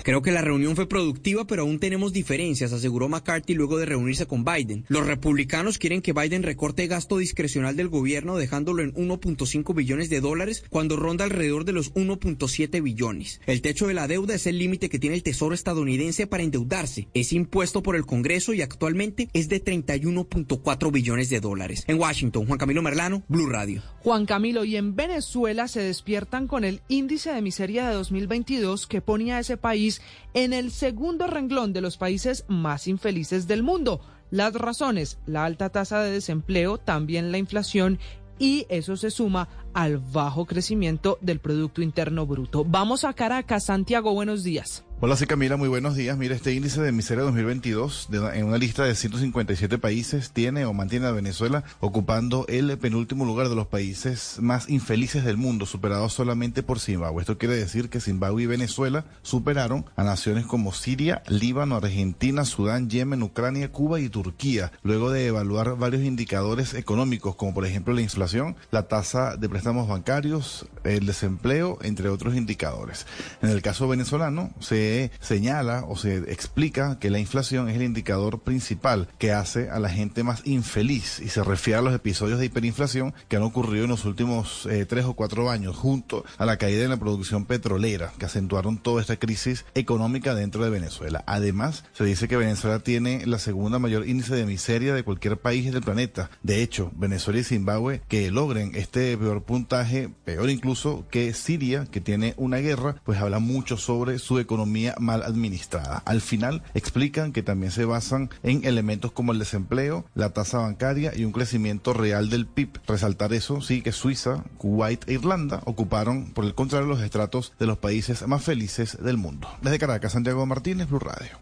Creo 0.04 0.22
que 0.22 0.32
la 0.32 0.42
reunión 0.42 0.76
fue 0.76 0.88
productiva, 0.88 1.46
pero 1.46 1.64
aún 1.64 1.80
tenemos 1.80 2.14
diferencias, 2.14 2.74
aseguró 2.74 3.10
McCarthy 3.10 3.54
luego 3.54 3.78
de 3.78 3.86
reunirse 3.86 4.26
con 4.26 4.46
Biden. 4.46 4.86
Los 4.88 5.06
republicanos 5.06 5.78
quieren 5.78 6.02
que 6.02 6.14
Biden 6.14 6.44
recorte 6.44 6.88
gasto 6.88 7.18
discrecional 7.18 7.76
del 7.76 7.90
gobierno 7.90 8.38
dejándolo 8.38 8.84
en 8.84 8.94
1.5 8.94 9.76
billones 9.76 10.10
de 10.10 10.22
dólares 10.22 10.64
cuando 10.70 10.96
ronda 10.96 11.26
alrededor 11.26 11.66
de 11.66 11.74
los 11.74 11.94
1.7 11.94 12.82
billones. 12.82 13.42
El 13.46 13.62
techo 13.62 13.88
de 13.88 13.94
la 13.94 14.08
deuda 14.08 14.36
es 14.36 14.48
el 14.48 14.58
límite 14.58 14.90
que 14.90 15.00
tiene 15.00 15.16
el 15.16 15.24
Tesoro 15.24 15.56
estadounidense 15.56 16.28
para 16.28 16.44
endeudarse. 16.44 17.08
Es 17.14 17.34
impuesto 17.34 17.84
por 17.84 17.96
el 17.96 18.06
Congreso 18.06 18.54
y 18.54 18.62
actualmente 18.62 19.30
es 19.34 19.50
de 19.50 19.64
31.4 19.64 20.92
billones 20.92 21.30
de 21.30 21.40
dólares. 21.40 21.84
En 21.88 22.00
Washington, 22.00 22.46
Juan 22.46 22.60
Camilo 22.60 22.82
Merlano, 22.82 23.15
Blue 23.28 23.50
Radio. 23.50 23.82
Juan 24.00 24.26
Camilo, 24.26 24.66
y 24.66 24.76
en 24.76 24.96
Venezuela 24.96 25.68
se 25.68 25.82
despiertan 25.82 26.48
con 26.48 26.64
el 26.64 26.82
índice 26.88 27.34
de 27.34 27.42
miseria 27.42 27.88
de 27.88 27.96
2022 27.96 28.88
que 28.88 29.02
ponía 29.02 29.38
a 29.38 29.40
ese 29.40 29.58
país 29.58 30.02
en 30.34 30.54
el 30.54 30.72
segundo 30.72 31.28
renglón 31.28 31.74
de 31.74 31.82
los 31.82 31.98
países 31.98 32.46
más 32.48 32.88
infelices 32.88 33.48
del 33.48 33.64
mundo. 33.64 34.02
Las 34.32 34.54
razones, 34.54 35.20
la 35.26 35.46
alta 35.46 35.70
tasa 35.70 36.02
de 36.02 36.12
desempleo, 36.12 36.78
también 36.78 37.32
la 37.32 37.38
inflación 37.38 38.00
y 38.40 38.66
eso 38.70 38.98
se 38.98 39.12
suma 39.12 39.48
al 39.74 39.98
bajo 39.98 40.46
crecimiento 40.46 41.18
del 41.22 41.40
Producto 41.40 41.82
Interno 41.82 42.26
Bruto. 42.26 42.64
Vamos 42.66 43.04
a 43.04 43.14
Caracas, 43.14 43.66
Santiago, 43.66 44.14
buenos 44.14 44.44
días. 44.44 44.85
Hola, 45.02 45.18
sí 45.18 45.26
Camila, 45.28 45.58
muy 45.58 45.68
buenos 45.68 45.98
días. 45.98 46.18
Mira, 46.18 46.36
este 46.36 46.54
índice 46.54 46.82
de 46.82 46.94
miseria 46.94 47.26
2022, 47.26 48.08
en 48.34 48.46
una 48.46 48.58
lista 48.58 48.86
de 48.86 48.96
157 48.96 49.78
países, 49.78 50.32
tiene 50.32 50.64
o 50.64 50.72
mantiene 50.72 51.06
a 51.08 51.12
Venezuela 51.12 51.66
ocupando 51.82 52.46
el 52.48 52.78
penúltimo 52.78 53.26
lugar 53.26 53.50
de 53.50 53.56
los 53.56 53.68
países 53.68 54.38
más 54.40 54.70
infelices 54.70 55.26
del 55.26 55.36
mundo, 55.36 55.66
superado 55.66 56.08
solamente 56.08 56.64
por 56.64 56.80
Zimbabue. 56.80 57.22
Esto 57.22 57.38
quiere 57.38 57.58
decir 57.58 57.90
que 57.90 58.00
Zimbabue 58.00 58.44
y 58.44 58.46
Venezuela 58.46 59.04
superaron 59.22 59.86
a 59.98 60.06
naciones 60.06 60.46
como 60.46 60.72
Siria, 60.72 61.24
Líbano, 61.28 61.76
Argentina, 61.76 62.46
Sudán, 62.46 62.90
Yemen, 62.90 63.22
Ucrania, 63.22 63.74
Cuba 63.74 64.00
y 64.00 64.08
Turquía, 64.08 64.72
luego 64.82 65.12
de 65.12 65.28
evaluar 65.28 65.76
varios 65.78 66.04
indicadores 66.04 66.74
económicos, 66.74 67.36
como 67.36 67.54
por 67.54 67.66
ejemplo 67.66 67.94
la 67.94 68.02
inflación, 68.02 68.56
la 68.72 68.88
tasa 68.88 69.36
de 69.36 69.50
préstamos 69.50 69.90
bancarios, 69.90 70.68
el 70.86 71.06
desempleo, 71.06 71.80
entre 71.82 72.08
otros 72.08 72.34
indicadores. 72.34 73.06
En 73.42 73.50
el 73.50 73.62
caso 73.62 73.90
venezolano, 73.90 74.54
se 74.62 74.85
señala 75.20 75.86
o 75.88 75.96
se 75.96 76.18
explica 76.32 77.00
que 77.00 77.10
la 77.10 77.20
inflación 77.20 77.70
es 77.70 77.76
el 77.76 77.84
indicador 77.84 78.40
principal 78.40 79.08
que 79.18 79.32
hace 79.32 79.70
a 79.70 79.80
la 79.80 79.90
gente 79.90 80.24
más 80.24 80.46
infeliz 80.46 81.20
y 81.20 81.30
se 81.30 81.44
refiere 81.44 81.80
a 81.80 81.82
los 81.82 81.94
episodios 81.94 82.40
de 82.40 82.46
hiperinflación 82.46 83.14
que 83.28 83.38
han 83.38 83.44
ocurrido 83.44 83.86
en 83.86 83.92
los 83.92 84.06
últimos 84.06 84.66
eh, 84.66 84.86
tres 84.86 85.06
o 85.06 85.14
cuatro 85.14 85.50
años 85.50 85.76
junto 85.76 86.26
a 86.38 86.46
la 86.46 86.58
caída 86.58 86.84
en 86.84 86.90
la 86.90 86.98
producción 86.98 87.46
petrolera 87.46 88.12
que 88.18 88.26
acentuaron 88.26 88.78
toda 88.78 89.02
esta 89.02 89.18
crisis 89.18 89.66
económica 89.74 90.36
dentro 90.36 90.64
de 90.64 90.70
Venezuela. 90.70 91.24
Además, 91.28 91.86
se 91.94 92.04
dice 92.06 92.28
que 92.28 92.38
Venezuela 92.38 92.80
tiene 92.80 93.26
la 93.26 93.40
segunda 93.40 93.80
mayor 93.80 94.08
índice 94.08 94.36
de 94.36 94.46
miseria 94.46 94.94
de 94.94 95.04
cualquier 95.04 95.38
país 95.38 95.72
del 95.72 95.84
planeta. 95.84 96.30
De 96.44 96.62
hecho, 96.62 96.92
Venezuela 96.96 97.40
y 97.40 97.44
Zimbabue 97.44 98.02
que 98.08 98.32
logren 98.32 98.72
este 98.76 99.18
peor 99.18 99.44
puntaje, 99.44 100.10
peor 100.24 100.50
incluso 100.50 101.06
que 101.10 101.34
Siria, 101.34 101.86
que 101.86 102.02
tiene 102.02 102.34
una 102.38 102.58
guerra, 102.58 102.96
pues 103.04 103.20
habla 103.20 103.40
mucho 103.40 103.78
sobre 103.78 104.20
su 104.20 104.40
economía 104.40 104.75
mal 105.00 105.24
administrada. 105.24 106.04
Al 106.06 106.22
final 106.22 106.64
explican 106.74 107.32
que 107.32 107.44
también 107.44 107.72
se 107.72 107.86
basan 107.86 108.30
en 108.44 108.66
elementos 108.66 109.12
como 109.12 109.32
el 109.32 109.40
desempleo, 109.40 110.06
la 110.16 110.32
tasa 110.32 110.60
bancaria 110.60 111.14
y 111.16 111.26
un 111.26 111.32
crecimiento 111.32 111.94
real 111.94 112.30
del 112.30 112.46
PIB. 112.46 112.80
Resaltar 112.88 113.34
eso, 113.34 113.62
sí, 113.62 113.82
que 113.82 113.92
Suiza, 113.92 114.44
Kuwait 114.58 115.08
e 115.08 115.14
Irlanda 115.14 115.62
ocuparon, 115.66 116.32
por 116.32 116.46
el 116.46 116.56
contrario, 116.56 116.88
los 116.88 117.02
estratos 117.02 117.54
de 117.60 117.66
los 117.66 117.78
países 117.78 118.28
más 118.28 118.44
felices 118.44 118.98
del 119.02 119.18
mundo. 119.18 119.48
Desde 119.62 119.80
Caracas, 119.80 120.14
Santiago 120.14 120.46
Martínez, 120.46 120.88
Blue 120.88 121.00
Radio. 121.00 121.40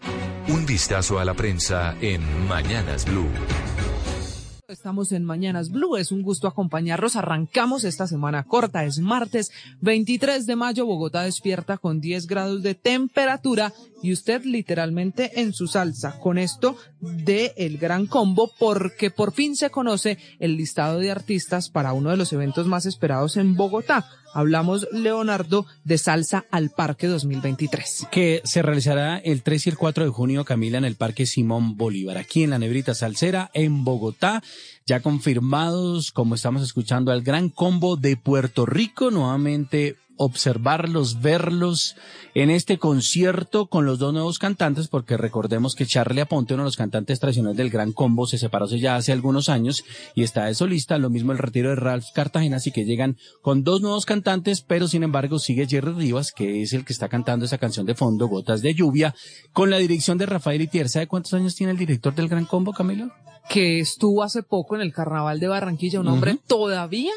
Un 0.48 0.66
vistazo 0.66 1.20
a 1.20 1.26
la 1.26 1.34
prensa 1.34 1.96
en 2.02 2.48
Mañanas 2.48 3.06
Blue. 3.06 3.30
Estamos 4.74 5.12
en 5.12 5.24
Mañanas 5.24 5.70
Blue, 5.70 5.98
es 5.98 6.12
un 6.12 6.24
gusto 6.24 6.48
acompañarlos. 6.48 7.16
Arrancamos 7.16 7.84
esta 7.84 8.08
semana 8.08 8.44
corta, 8.44 8.84
es 8.86 8.98
martes 8.98 9.52
23 9.82 10.48
de 10.48 10.56
mayo, 10.56 10.88
Bogotá 10.88 11.22
despierta 11.22 11.78
con 11.78 12.02
10 12.02 12.26
grados 12.26 12.64
de 12.64 12.74
temperatura 12.74 13.72
y 14.02 14.12
usted 14.12 14.44
literalmente 14.46 15.40
en 15.40 15.54
su 15.54 15.68
salsa 15.68 16.20
con 16.20 16.40
esto 16.40 16.76
de 17.00 17.54
el 17.56 17.78
gran 17.78 18.08
combo 18.08 18.52
porque 18.58 19.12
por 19.12 19.32
fin 19.32 19.56
se 19.56 19.70
conoce 19.70 20.18
el 20.40 20.58
listado 20.58 20.98
de 20.98 21.12
artistas 21.12 21.70
para 21.70 21.94
uno 21.94 22.10
de 22.10 22.18
los 22.18 22.34
eventos 22.34 22.66
más 22.66 22.88
esperados 22.88 23.38
en 23.38 23.56
Bogotá. 23.56 24.08
Hablamos, 24.34 24.88
Leonardo, 24.92 25.66
de 25.84 25.98
Salsa 25.98 26.46
al 26.52 26.70
Parque 26.70 27.08
2023. 27.08 28.08
Que 28.12 28.42
se 28.44 28.62
realizará 28.62 29.18
el 29.18 29.44
3 29.44 29.68
y 29.68 29.70
el 29.70 29.78
4 29.78 30.06
de 30.06 30.10
junio, 30.10 30.46
Camila, 30.46 30.78
en 30.78 30.86
el 30.86 30.96
Parque 30.96 31.26
Simón 31.26 31.78
Bolívar, 31.78 32.18
aquí 32.18 32.44
en 32.44 32.50
la 32.50 32.60
Nebrita 32.60 32.96
Salsera, 32.96 33.52
en 33.54 33.84
Bogotá. 33.84 34.44
Ya 34.86 35.00
confirmados, 35.00 36.12
como 36.12 36.36
estamos 36.36 36.64
escuchando, 36.64 37.12
al 37.12 37.22
gran 37.22 37.50
combo 37.50 37.96
de 37.96 38.18
Puerto 38.18 38.66
Rico, 38.66 39.12
nuevamente 39.12 39.96
observarlos, 40.18 41.22
verlos 41.22 41.96
en 42.34 42.50
este 42.50 42.78
concierto 42.78 43.68
con 43.68 43.86
los 43.86 44.00
dos 44.00 44.14
nuevos 44.14 44.40
cantantes, 44.40 44.88
porque 44.88 45.18
recordemos 45.18 45.76
que 45.76 45.86
Charlie 45.86 46.22
Aponte, 46.22 46.54
uno 46.54 46.64
de 46.64 46.68
los 46.68 46.78
cantantes 46.78 47.20
tradicionales 47.20 47.58
del 47.58 47.70
Gran 47.70 47.92
Combo, 47.92 48.28
se 48.28 48.38
separó 48.38 48.64
ya 48.68 48.96
hace 48.96 49.12
algunos 49.12 49.50
años 49.50 49.84
y 50.16 50.24
está 50.24 50.46
de 50.46 50.56
solista, 50.56 50.98
lo 50.98 51.10
mismo 51.10 51.32
el 51.32 51.38
retiro 51.38 51.70
de 51.70 51.76
Ralph 51.76 52.06
Cartagena, 52.14 52.58
así 52.58 52.72
que 52.72 52.86
llegan 52.86 53.18
con 53.42 53.64
dos 53.64 53.82
nuevos 53.82 54.06
cantantes, 54.06 54.62
pero 54.62 54.88
sin 54.88 55.04
embargo 55.04 55.40
sigue 55.40 55.68
Jerry 55.68 55.92
Rivas, 55.92 56.32
que 56.32 56.62
es 56.62 56.74
el 56.74 56.86
que 56.86 56.94
está 56.94 57.10
cantando 57.10 57.46
esa 57.46 57.58
canción 57.58 57.86
de 57.86 57.96
fondo, 57.96 58.28
Gotas 58.28 58.62
de 58.62 58.74
Lluvia, 58.74 59.16
con 59.52 59.70
la 59.70 59.78
dirección 59.78 60.18
de 60.18 60.26
Rafael 60.26 60.62
Itier. 60.62 60.90
¿Sabe 60.90 61.08
cuántos 61.08 61.34
años 61.34 61.56
tiene 61.56 61.72
el 61.72 61.78
director 61.78 62.16
del 62.16 62.30
Gran 62.30 62.46
Combo, 62.46 62.74
Camilo? 62.74 63.12
Que 63.50 63.80
estuvo 63.80 64.24
hace 64.24 64.42
poco 64.44 64.76
en 64.76 64.82
el 64.82 64.94
Carnaval 64.94 65.40
de 65.40 65.48
Barranquilla, 65.50 66.00
un 66.00 66.08
hombre 66.08 66.38
todavía 66.48 67.12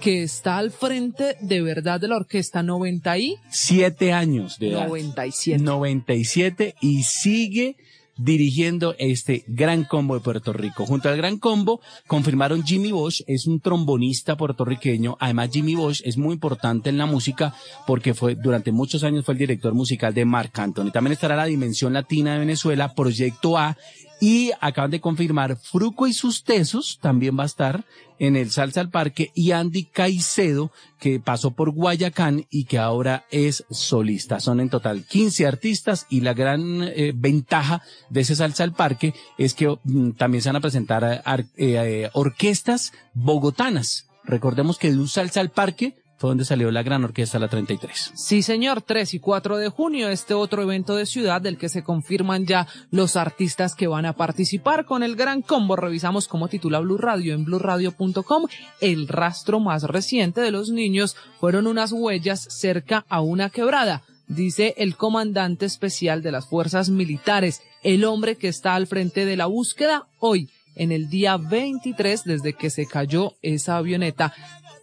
que 0.00 0.22
está 0.22 0.58
al 0.58 0.70
frente 0.70 1.36
de 1.40 1.60
verdad 1.60 2.00
de 2.00 2.08
la 2.08 2.16
orquesta 2.16 2.62
90 2.62 3.18
y 3.18 3.36
siete 3.50 4.12
años 4.12 4.58
de 4.58 4.70
edad. 4.70 4.86
97. 4.86 5.62
97 5.62 6.74
y 6.80 7.02
sigue 7.02 7.76
dirigiendo 8.16 8.94
este 8.98 9.44
gran 9.46 9.84
combo 9.84 10.14
de 10.14 10.20
Puerto 10.20 10.52
Rico. 10.52 10.86
Junto 10.86 11.08
al 11.08 11.16
gran 11.16 11.38
combo 11.38 11.80
confirmaron 12.06 12.62
Jimmy 12.62 12.92
Bosch, 12.92 13.22
es 13.26 13.46
un 13.46 13.60
trombonista 13.60 14.36
puertorriqueño. 14.36 15.16
Además 15.18 15.50
Jimmy 15.52 15.74
Bosch 15.74 16.02
es 16.04 16.16
muy 16.16 16.34
importante 16.34 16.90
en 16.90 16.98
la 16.98 17.06
música 17.06 17.54
porque 17.86 18.14
fue 18.14 18.34
durante 18.34 18.72
muchos 18.72 19.02
años 19.04 19.24
fue 19.24 19.34
el 19.34 19.38
director 19.38 19.74
musical 19.74 20.14
de 20.14 20.24
Marc 20.24 20.58
Anthony. 20.58 20.90
También 20.90 21.12
estará 21.12 21.36
la 21.36 21.46
Dimensión 21.46 21.94
Latina 21.94 22.34
de 22.34 22.40
Venezuela, 22.40 22.94
Proyecto 22.94 23.58
A 23.58 23.76
y 24.22 24.52
acaban 24.60 24.92
de 24.92 25.00
confirmar 25.00 25.56
Fruco 25.56 26.06
y 26.06 26.12
sus 26.12 26.44
tesos 26.44 27.00
también 27.02 27.36
va 27.36 27.42
a 27.42 27.46
estar 27.46 27.84
en 28.20 28.36
el 28.36 28.52
Salsa 28.52 28.80
al 28.80 28.88
Parque 28.88 29.32
y 29.34 29.50
Andy 29.50 29.86
Caicedo 29.86 30.70
que 31.00 31.18
pasó 31.18 31.50
por 31.50 31.72
Guayacán 31.72 32.46
y 32.48 32.66
que 32.66 32.78
ahora 32.78 33.24
es 33.32 33.64
solista. 33.68 34.38
Son 34.38 34.60
en 34.60 34.70
total 34.70 35.02
15 35.06 35.44
artistas 35.44 36.06
y 36.08 36.20
la 36.20 36.34
gran 36.34 36.84
eh, 36.84 37.12
ventaja 37.16 37.82
de 38.10 38.20
ese 38.20 38.36
Salsa 38.36 38.62
al 38.62 38.74
Parque 38.74 39.12
es 39.38 39.54
que 39.54 39.76
mm, 39.82 40.12
también 40.12 40.40
se 40.40 40.50
van 40.50 40.56
a 40.56 40.60
presentar 40.60 41.02
eh, 41.02 41.42
eh, 41.56 42.10
orquestas 42.12 42.92
bogotanas. 43.14 44.06
Recordemos 44.22 44.78
que 44.78 44.92
de 44.92 44.98
un 44.98 45.08
Salsa 45.08 45.40
al 45.40 45.50
Parque 45.50 45.96
fue 46.22 46.30
donde 46.30 46.44
salió 46.44 46.70
la 46.70 46.84
gran 46.84 47.02
orquesta 47.02 47.40
La 47.40 47.48
33. 47.48 48.12
Sí, 48.14 48.42
señor, 48.42 48.80
3 48.80 49.14
y 49.14 49.18
4 49.18 49.56
de 49.56 49.68
junio, 49.70 50.08
este 50.08 50.34
otro 50.34 50.62
evento 50.62 50.94
de 50.94 51.04
ciudad 51.04 51.40
del 51.40 51.58
que 51.58 51.68
se 51.68 51.82
confirman 51.82 52.46
ya 52.46 52.68
los 52.92 53.16
artistas 53.16 53.74
que 53.74 53.88
van 53.88 54.06
a 54.06 54.12
participar 54.12 54.84
con 54.84 55.02
el 55.02 55.16
gran 55.16 55.42
combo. 55.42 55.74
Revisamos 55.74 56.28
cómo 56.28 56.46
titula 56.46 56.78
Blue 56.78 56.96
Radio 56.96 57.34
en 57.34 57.44
blueradio.com. 57.44 58.46
El 58.80 59.08
rastro 59.08 59.58
más 59.58 59.82
reciente 59.82 60.40
de 60.40 60.52
los 60.52 60.70
niños 60.70 61.16
fueron 61.40 61.66
unas 61.66 61.90
huellas 61.90 62.46
cerca 62.48 63.04
a 63.08 63.20
una 63.20 63.50
quebrada 63.50 64.04
dice 64.28 64.74
el 64.78 64.96
comandante 64.96 65.66
especial 65.66 66.22
de 66.22 66.30
las 66.30 66.46
fuerzas 66.46 66.88
militares, 66.88 67.62
el 67.82 68.04
hombre 68.04 68.36
que 68.36 68.46
está 68.46 68.76
al 68.76 68.86
frente 68.86 69.26
de 69.26 69.36
la 69.36 69.46
búsqueda 69.46 70.06
hoy, 70.20 70.48
en 70.74 70.92
el 70.92 71.10
día 71.10 71.36
23 71.36 72.24
desde 72.24 72.54
que 72.54 72.70
se 72.70 72.86
cayó 72.86 73.34
esa 73.42 73.76
avioneta 73.76 74.32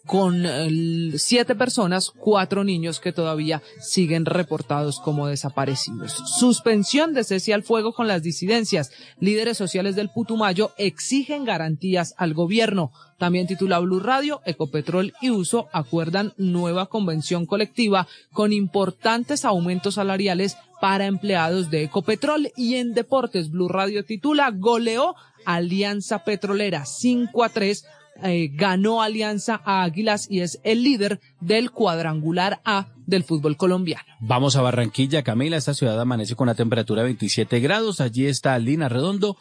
con 0.09 0.43
siete 1.17 1.53
personas, 1.53 2.09
cuatro 2.09 2.63
niños 2.63 2.99
que 2.99 3.13
todavía 3.13 3.61
siguen 3.79 4.25
reportados 4.25 4.99
como 4.99 5.27
desaparecidos. 5.27 6.13
Suspensión 6.39 7.13
de 7.13 7.23
cese 7.23 7.53
al 7.53 7.61
fuego 7.61 7.93
con 7.93 8.07
las 8.07 8.23
disidencias. 8.23 8.89
Líderes 9.19 9.55
sociales 9.55 9.95
del 9.95 10.09
Putumayo 10.09 10.71
exigen 10.79 11.45
garantías 11.45 12.15
al 12.17 12.33
gobierno. 12.33 12.91
También 13.19 13.45
titula 13.45 13.77
Blue 13.77 13.99
Radio, 13.99 14.41
Ecopetrol 14.45 15.13
y 15.21 15.29
Uso 15.29 15.69
acuerdan 15.73 16.33
nueva 16.37 16.87
convención 16.87 17.45
colectiva 17.45 18.07
con 18.33 18.51
importantes 18.51 19.45
aumentos 19.45 19.95
salariales 19.95 20.57
para 20.81 21.05
empleados 21.05 21.69
de 21.69 21.83
Ecopetrol 21.83 22.51
y 22.57 22.75
en 22.75 22.95
deportes 22.95 23.51
Blue 23.51 23.67
Radio 23.67 24.03
titula 24.03 24.49
goleó 24.49 25.13
Alianza 25.45 26.23
Petrolera 26.23 26.85
5 26.85 27.43
a 27.43 27.49
3 27.49 27.85
eh, 28.23 28.49
ganó 28.53 29.01
Alianza 29.01 29.61
a 29.63 29.83
Águilas 29.83 30.27
y 30.29 30.41
es 30.41 30.59
el 30.63 30.83
líder 30.83 31.19
del 31.39 31.71
cuadrangular 31.71 32.61
A 32.65 32.87
del 33.05 33.23
fútbol 33.23 33.57
colombiano. 33.57 34.05
Vamos 34.19 34.55
a 34.55 34.61
Barranquilla, 34.61 35.23
Camila. 35.23 35.57
Esta 35.57 35.73
ciudad 35.73 35.99
amanece 35.99 36.35
con 36.35 36.45
una 36.45 36.55
temperatura 36.55 37.01
de 37.01 37.05
27 37.07 37.59
grados. 37.59 38.01
Allí 38.01 38.27
está 38.27 38.57
Lina 38.59 38.89
Redondo 38.89 39.37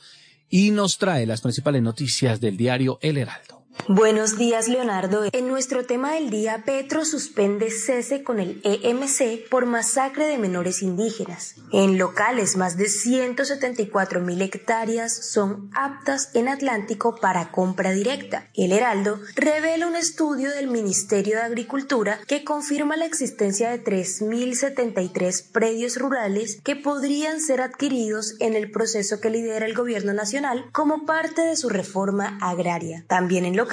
y 0.49 0.70
nos 0.70 0.99
trae 0.99 1.26
las 1.26 1.41
principales 1.41 1.83
noticias 1.83 2.41
del 2.41 2.57
diario 2.57 2.99
El 3.03 3.18
Heraldo. 3.18 3.57
Buenos 3.87 4.37
días, 4.37 4.68
Leonardo. 4.68 5.24
En 5.33 5.49
nuestro 5.49 5.87
tema 5.87 6.12
del 6.12 6.29
día, 6.29 6.62
Petro 6.66 7.07
suspende 7.07 7.70
cese 7.70 8.22
con 8.22 8.39
el 8.39 8.61
EMC 8.62 9.49
por 9.49 9.64
masacre 9.64 10.26
de 10.26 10.37
menores 10.37 10.83
indígenas. 10.83 11.55
En 11.72 11.97
locales, 11.97 12.57
más 12.57 12.76
de 12.76 12.89
174 12.89 14.20
mil 14.20 14.43
hectáreas 14.43 15.14
son 15.14 15.70
aptas 15.74 16.31
en 16.35 16.49
Atlántico 16.49 17.16
para 17.16 17.51
compra 17.51 17.93
directa. 17.93 18.49
El 18.55 18.72
Heraldo 18.72 19.20
revela 19.37 19.87
un 19.87 19.97
estudio 19.97 20.51
del 20.51 20.68
Ministerio 20.68 21.37
de 21.37 21.43
Agricultura 21.43 22.18
que 22.26 22.45
confirma 22.45 22.97
la 22.97 23.07
existencia 23.07 23.70
de 23.70 23.83
3.073 23.83 25.51
predios 25.51 25.97
rurales 25.97 26.61
que 26.62 26.76
podrían 26.76 27.41
ser 27.41 27.62
adquiridos 27.62 28.35
en 28.41 28.55
el 28.55 28.70
proceso 28.70 29.20
que 29.20 29.31
lidera 29.31 29.64
el 29.64 29.74
gobierno 29.74 30.12
nacional 30.12 30.66
como 30.72 31.07
parte 31.07 31.41
de 31.41 31.57
su 31.57 31.70
reforma 31.70 32.39
agraria. 32.43 33.05
También 33.09 33.47
en 33.47 33.57
locales, 33.57 33.67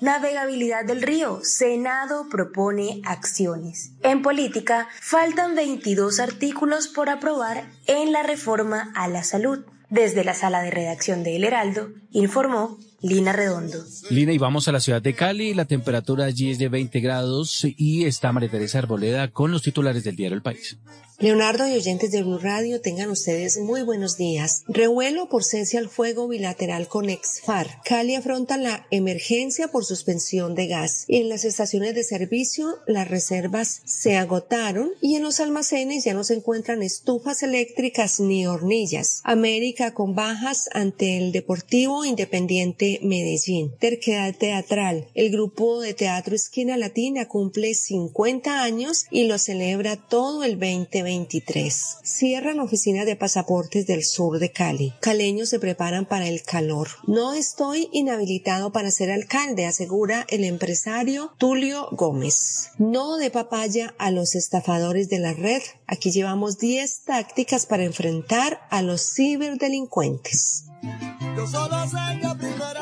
navegabilidad 0.00 0.84
del 0.84 1.02
río. 1.02 1.40
Senado 1.42 2.28
propone 2.30 3.02
acciones. 3.04 3.92
En 4.02 4.22
política, 4.22 4.88
faltan 5.00 5.54
22 5.54 6.20
artículos 6.20 6.88
por 6.88 7.08
aprobar 7.08 7.70
en 7.86 8.12
la 8.12 8.22
reforma 8.22 8.92
a 8.94 9.08
la 9.08 9.22
salud. 9.22 9.64
Desde 9.88 10.22
la 10.22 10.34
sala 10.34 10.62
de 10.62 10.70
redacción 10.70 11.24
de 11.24 11.34
El 11.34 11.42
Heraldo, 11.42 11.88
informó 12.12 12.78
Lina 13.02 13.32
Redondo. 13.32 13.78
Lina, 14.10 14.32
y 14.32 14.38
vamos 14.38 14.68
a 14.68 14.72
la 14.72 14.78
ciudad 14.78 15.02
de 15.02 15.14
Cali. 15.14 15.54
La 15.54 15.64
temperatura 15.64 16.26
allí 16.26 16.50
es 16.50 16.58
de 16.58 16.68
20 16.68 17.00
grados 17.00 17.64
y 17.64 18.04
está 18.04 18.30
María 18.30 18.50
Teresa 18.50 18.78
Arboleda 18.78 19.32
con 19.32 19.50
los 19.50 19.62
titulares 19.62 20.04
del 20.04 20.16
diario 20.16 20.36
El 20.36 20.42
País. 20.42 20.78
Leonardo 21.22 21.68
y 21.68 21.74
oyentes 21.74 22.12
de 22.12 22.22
Blue 22.22 22.38
Radio, 22.38 22.80
tengan 22.80 23.10
ustedes 23.10 23.58
muy 23.58 23.82
buenos 23.82 24.16
días. 24.16 24.64
Revuelo 24.68 25.28
por 25.28 25.44
cese 25.44 25.76
al 25.76 25.90
fuego 25.90 26.26
bilateral 26.28 26.88
con 26.88 27.10
Exfar. 27.10 27.82
Cali 27.84 28.14
afronta 28.14 28.56
la 28.56 28.86
emergencia 28.90 29.68
por 29.68 29.84
suspensión 29.84 30.54
de 30.54 30.68
gas. 30.68 31.04
En 31.08 31.28
las 31.28 31.44
estaciones 31.44 31.94
de 31.94 32.04
servicio 32.04 32.78
las 32.86 33.06
reservas 33.06 33.82
se 33.84 34.16
agotaron 34.16 34.92
y 35.02 35.16
en 35.16 35.22
los 35.22 35.40
almacenes 35.40 36.04
ya 36.04 36.14
no 36.14 36.24
se 36.24 36.36
encuentran 36.36 36.82
estufas 36.82 37.42
eléctricas 37.42 38.18
ni 38.18 38.46
hornillas. 38.46 39.20
América 39.22 39.92
con 39.92 40.14
bajas 40.14 40.70
ante 40.72 41.18
el 41.18 41.32
Deportivo 41.32 42.06
Independiente 42.06 42.98
Medellín. 43.02 43.74
Terquedad 43.78 44.34
teatral. 44.34 45.08
El 45.12 45.30
grupo 45.30 45.82
de 45.82 45.92
teatro 45.92 46.34
Esquina 46.34 46.78
Latina 46.78 47.28
cumple 47.28 47.74
50 47.74 48.62
años 48.62 49.04
y 49.10 49.24
lo 49.24 49.36
celebra 49.36 49.96
todo 49.96 50.44
el 50.44 50.52
2020 50.52 51.09
Cierran 52.02 52.60
oficinas 52.60 53.06
de 53.06 53.16
pasaportes 53.16 53.86
del 53.86 54.04
sur 54.04 54.38
de 54.38 54.52
Cali. 54.52 54.94
Caleños 55.00 55.48
se 55.48 55.58
preparan 55.58 56.06
para 56.06 56.28
el 56.28 56.42
calor. 56.42 56.88
No 57.06 57.34
estoy 57.34 57.88
inhabilitado 57.92 58.72
para 58.72 58.90
ser 58.90 59.10
alcalde, 59.10 59.66
asegura 59.66 60.26
el 60.28 60.44
empresario 60.44 61.32
Tulio 61.38 61.88
Gómez. 61.92 62.70
No 62.78 63.16
de 63.16 63.30
papaya 63.30 63.94
a 63.98 64.10
los 64.10 64.34
estafadores 64.34 65.08
de 65.08 65.18
la 65.18 65.32
red. 65.32 65.62
Aquí 65.86 66.10
llevamos 66.10 66.58
10 66.58 67.04
tácticas 67.04 67.66
para 67.66 67.84
enfrentar 67.84 68.60
a 68.70 68.82
los 68.82 69.14
ciberdelincuentes. 69.14 70.64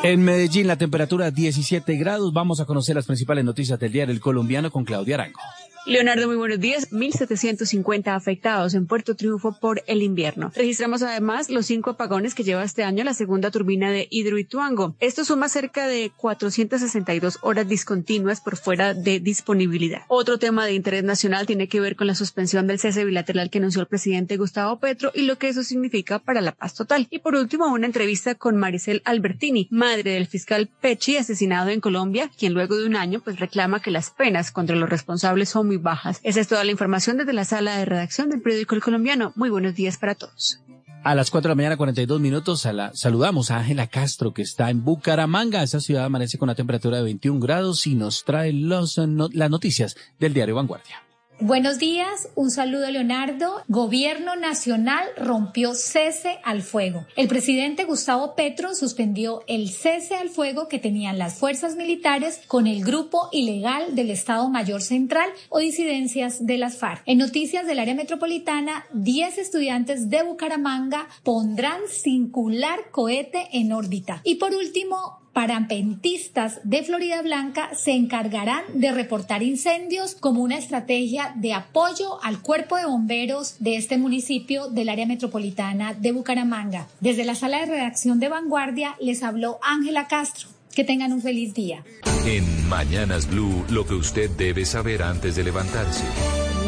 En 0.03 0.22
Medellín 0.22 0.66
la 0.66 0.76
temperatura 0.76 1.31
17 1.31 1.97
grados. 1.97 2.33
Vamos 2.33 2.61
a 2.61 2.64
conocer 2.64 2.95
las 2.95 3.07
principales 3.07 3.45
noticias 3.45 3.79
del 3.79 3.93
día 3.93 4.07
del 4.07 4.20
colombiano 4.20 4.70
con 4.70 4.85
Claudia 4.85 5.16
Arango. 5.16 5.41
Leonardo, 5.89 6.26
muy 6.26 6.36
buenos 6.36 6.61
días. 6.61 6.91
1.750 6.91 8.14
afectados 8.14 8.74
en 8.74 8.86
Puerto 8.86 9.16
Triunfo 9.16 9.59
por 9.59 9.82
el 9.86 10.03
invierno. 10.03 10.53
Registramos 10.55 11.03
además 11.03 11.49
los 11.49 11.64
cinco 11.64 11.93
apagones 11.93 12.34
que 12.34 12.45
lleva 12.45 12.62
este 12.62 12.84
año 12.84 13.05
la 13.05 13.14
segunda 13.14 13.51
turbina 13.51 13.91
de 13.91 14.07
Hidroituango. 14.11 14.97
Esto 15.01 15.24
suma 15.24 15.49
cerca 15.49 15.86
de 15.86 16.12
462 16.14 17.39
horas 17.41 17.66
discontinuas 17.66 18.43
por 18.43 18.59
fuera 18.59 18.93
de 18.93 19.18
disponibilidad. 19.18 20.03
Otro 20.09 20.39
tema 20.39 20.66
de 20.66 20.74
interés 20.74 21.05
nacional 21.05 21.47
tiene 21.47 21.68
que 21.68 21.80
ver 21.80 21.97
con 21.97 22.07
la 22.07 22.14
suspensión 22.14 22.66
del 22.66 22.78
cese 22.78 23.07
bilateral 23.07 23.49
que 23.49 23.57
anunció 23.57 23.80
el 23.80 23.86
presidente 23.86 24.36
Gustavo 24.36 24.78
Petro 24.80 25.11
y 25.14 25.22
lo 25.22 25.39
que 25.39 25.49
eso 25.49 25.62
significa 25.62 26.18
para 26.18 26.43
la 26.43 26.53
paz 26.53 26.74
total. 26.74 27.07
Y 27.09 27.20
por 27.20 27.34
último, 27.34 27.64
una 27.72 27.86
entrevista 27.86 28.34
con 28.34 28.59
Maricel 28.59 29.01
Albertini, 29.07 29.68
madre 29.70 30.11
del 30.11 30.26
fiscal 30.26 30.68
Pechi, 30.82 31.16
asesinado 31.16 31.70
en 31.70 31.80
Colombia, 31.80 32.30
quien 32.39 32.53
luego 32.53 32.76
de 32.76 32.84
un 32.84 32.97
año 32.97 33.20
pues 33.24 33.41
reclama 33.41 33.80
que 33.80 33.91
las 33.91 34.11
penas 34.11 34.51
contra 34.51 34.76
los 34.76 34.91
responsables 34.91 35.49
son 35.49 35.66
muy 35.68 35.78
bajas. 35.83 36.20
Esa 36.22 36.41
es 36.41 36.49
toda 36.49 36.64
la 36.64 36.70
información 36.70 37.16
desde 37.16 37.33
la 37.33 37.45
sala 37.45 37.76
de 37.76 37.85
redacción 37.85 38.31
del 38.31 38.41
periódico 38.41 38.79
Colombiano. 38.81 39.33
Muy 39.37 39.51
buenos 39.51 39.74
días 39.74 39.99
para 39.99 40.14
todos. 40.14 40.61
A 41.05 41.14
las 41.14 41.31
4 41.31 41.49
de 41.49 41.53
la 41.53 41.55
mañana, 41.55 41.76
42 41.76 42.20
minutos, 42.20 42.66
a 42.66 42.72
la, 42.72 42.91
saludamos 42.95 43.51
a 43.51 43.59
Ángela 43.59 43.87
Castro, 43.87 44.35
que 44.35 44.43
está 44.43 44.68
en 44.68 44.85
Bucaramanga. 44.85 45.62
Esa 45.62 45.81
ciudad 45.81 46.05
amanece 46.05 46.39
con 46.39 46.49
una 46.49 46.57
temperatura 46.57 46.99
de 46.99 47.05
21 47.05 47.41
grados 47.41 47.87
y 47.87 47.95
nos 47.95 48.24
trae 48.24 48.53
los, 48.53 48.99
las 48.99 49.51
noticias 49.51 49.97
del 50.18 50.35
diario 50.35 50.57
Vanguardia. 50.57 51.07
Buenos 51.41 51.78
días, 51.78 52.30
un 52.34 52.51
saludo 52.51 52.91
Leonardo. 52.91 53.62
Gobierno 53.68 54.34
Nacional 54.34 55.07
rompió 55.16 55.72
cese 55.72 56.41
al 56.43 56.62
fuego. 56.62 57.07
El 57.14 57.28
presidente 57.28 57.84
Gustavo 57.84 58.34
Petro 58.34 58.74
suspendió 58.74 59.45
el 59.47 59.70
cese 59.70 60.16
al 60.16 60.30
fuego 60.30 60.66
que 60.66 60.80
tenían 60.80 61.16
las 61.16 61.36
fuerzas 61.36 61.76
militares 61.76 62.41
con 62.49 62.66
el 62.66 62.82
grupo 62.82 63.28
ilegal 63.30 63.95
del 63.95 64.11
Estado 64.11 64.49
Mayor 64.49 64.82
Central 64.82 65.30
o 65.49 65.61
disidencias 65.61 66.45
de 66.45 66.59
las 66.59 66.76
FARC. 66.76 67.03
En 67.07 67.18
noticias 67.18 67.68
del 67.68 67.78
área 67.78 67.95
metropolitana, 67.95 68.86
10 68.95 69.39
estudiantes 69.39 70.11
de 70.11 70.24
Bucaramanga 70.24 71.07
pondrán 71.22 71.82
singular 71.89 72.91
cohete 72.91 73.47
en 73.53 73.72
órbita. 73.72 74.22
Y 74.24 74.34
por 74.36 74.57
último, 74.57 75.20
parapentistas 75.39 76.59
de 76.64 76.82
Florida 76.82 77.22
Blanca 77.22 77.70
se 77.72 77.93
encargarán 77.93 78.64
de 78.74 78.91
reportar 78.91 79.45
incendios 79.45 80.16
como 80.16 80.43
una 80.43 80.59
estrategia 80.59 81.32
de 81.36 81.55
apoyo 81.55 82.20
al 82.24 82.43
cuerpo 82.43 82.76
de 82.76 82.86
bomberos 82.86 83.55
de 83.61 83.76
este 83.76 83.99
municipio 83.99 84.66
del 84.66 84.89
área 84.89 85.07
metropolitana 85.07 85.95
de 85.95 86.11
Bucaramanga. 86.11 86.89
Desde 86.99 87.24
la 87.24 87.36
sala 87.36 87.61
de 87.61 87.66
redacción 87.66 88.18
de 88.18 88.28
Vanguardia 88.28 88.97
les 89.01 89.22
habló 89.22 89.61
Ángela 89.62 90.09
Castro. 90.09 90.49
Que 90.74 90.82
tengan 90.82 91.12
un 91.12 91.22
feliz 91.22 91.55
día. 91.55 91.84
En 92.26 92.68
Mañanas 92.68 93.30
Blue, 93.30 93.64
lo 93.70 93.86
que 93.86 93.95
usted 93.95 94.28
debe 94.30 94.64
saber 94.64 95.05
antes 95.05 95.36
de 95.36 95.45
levantarse. 95.45 96.05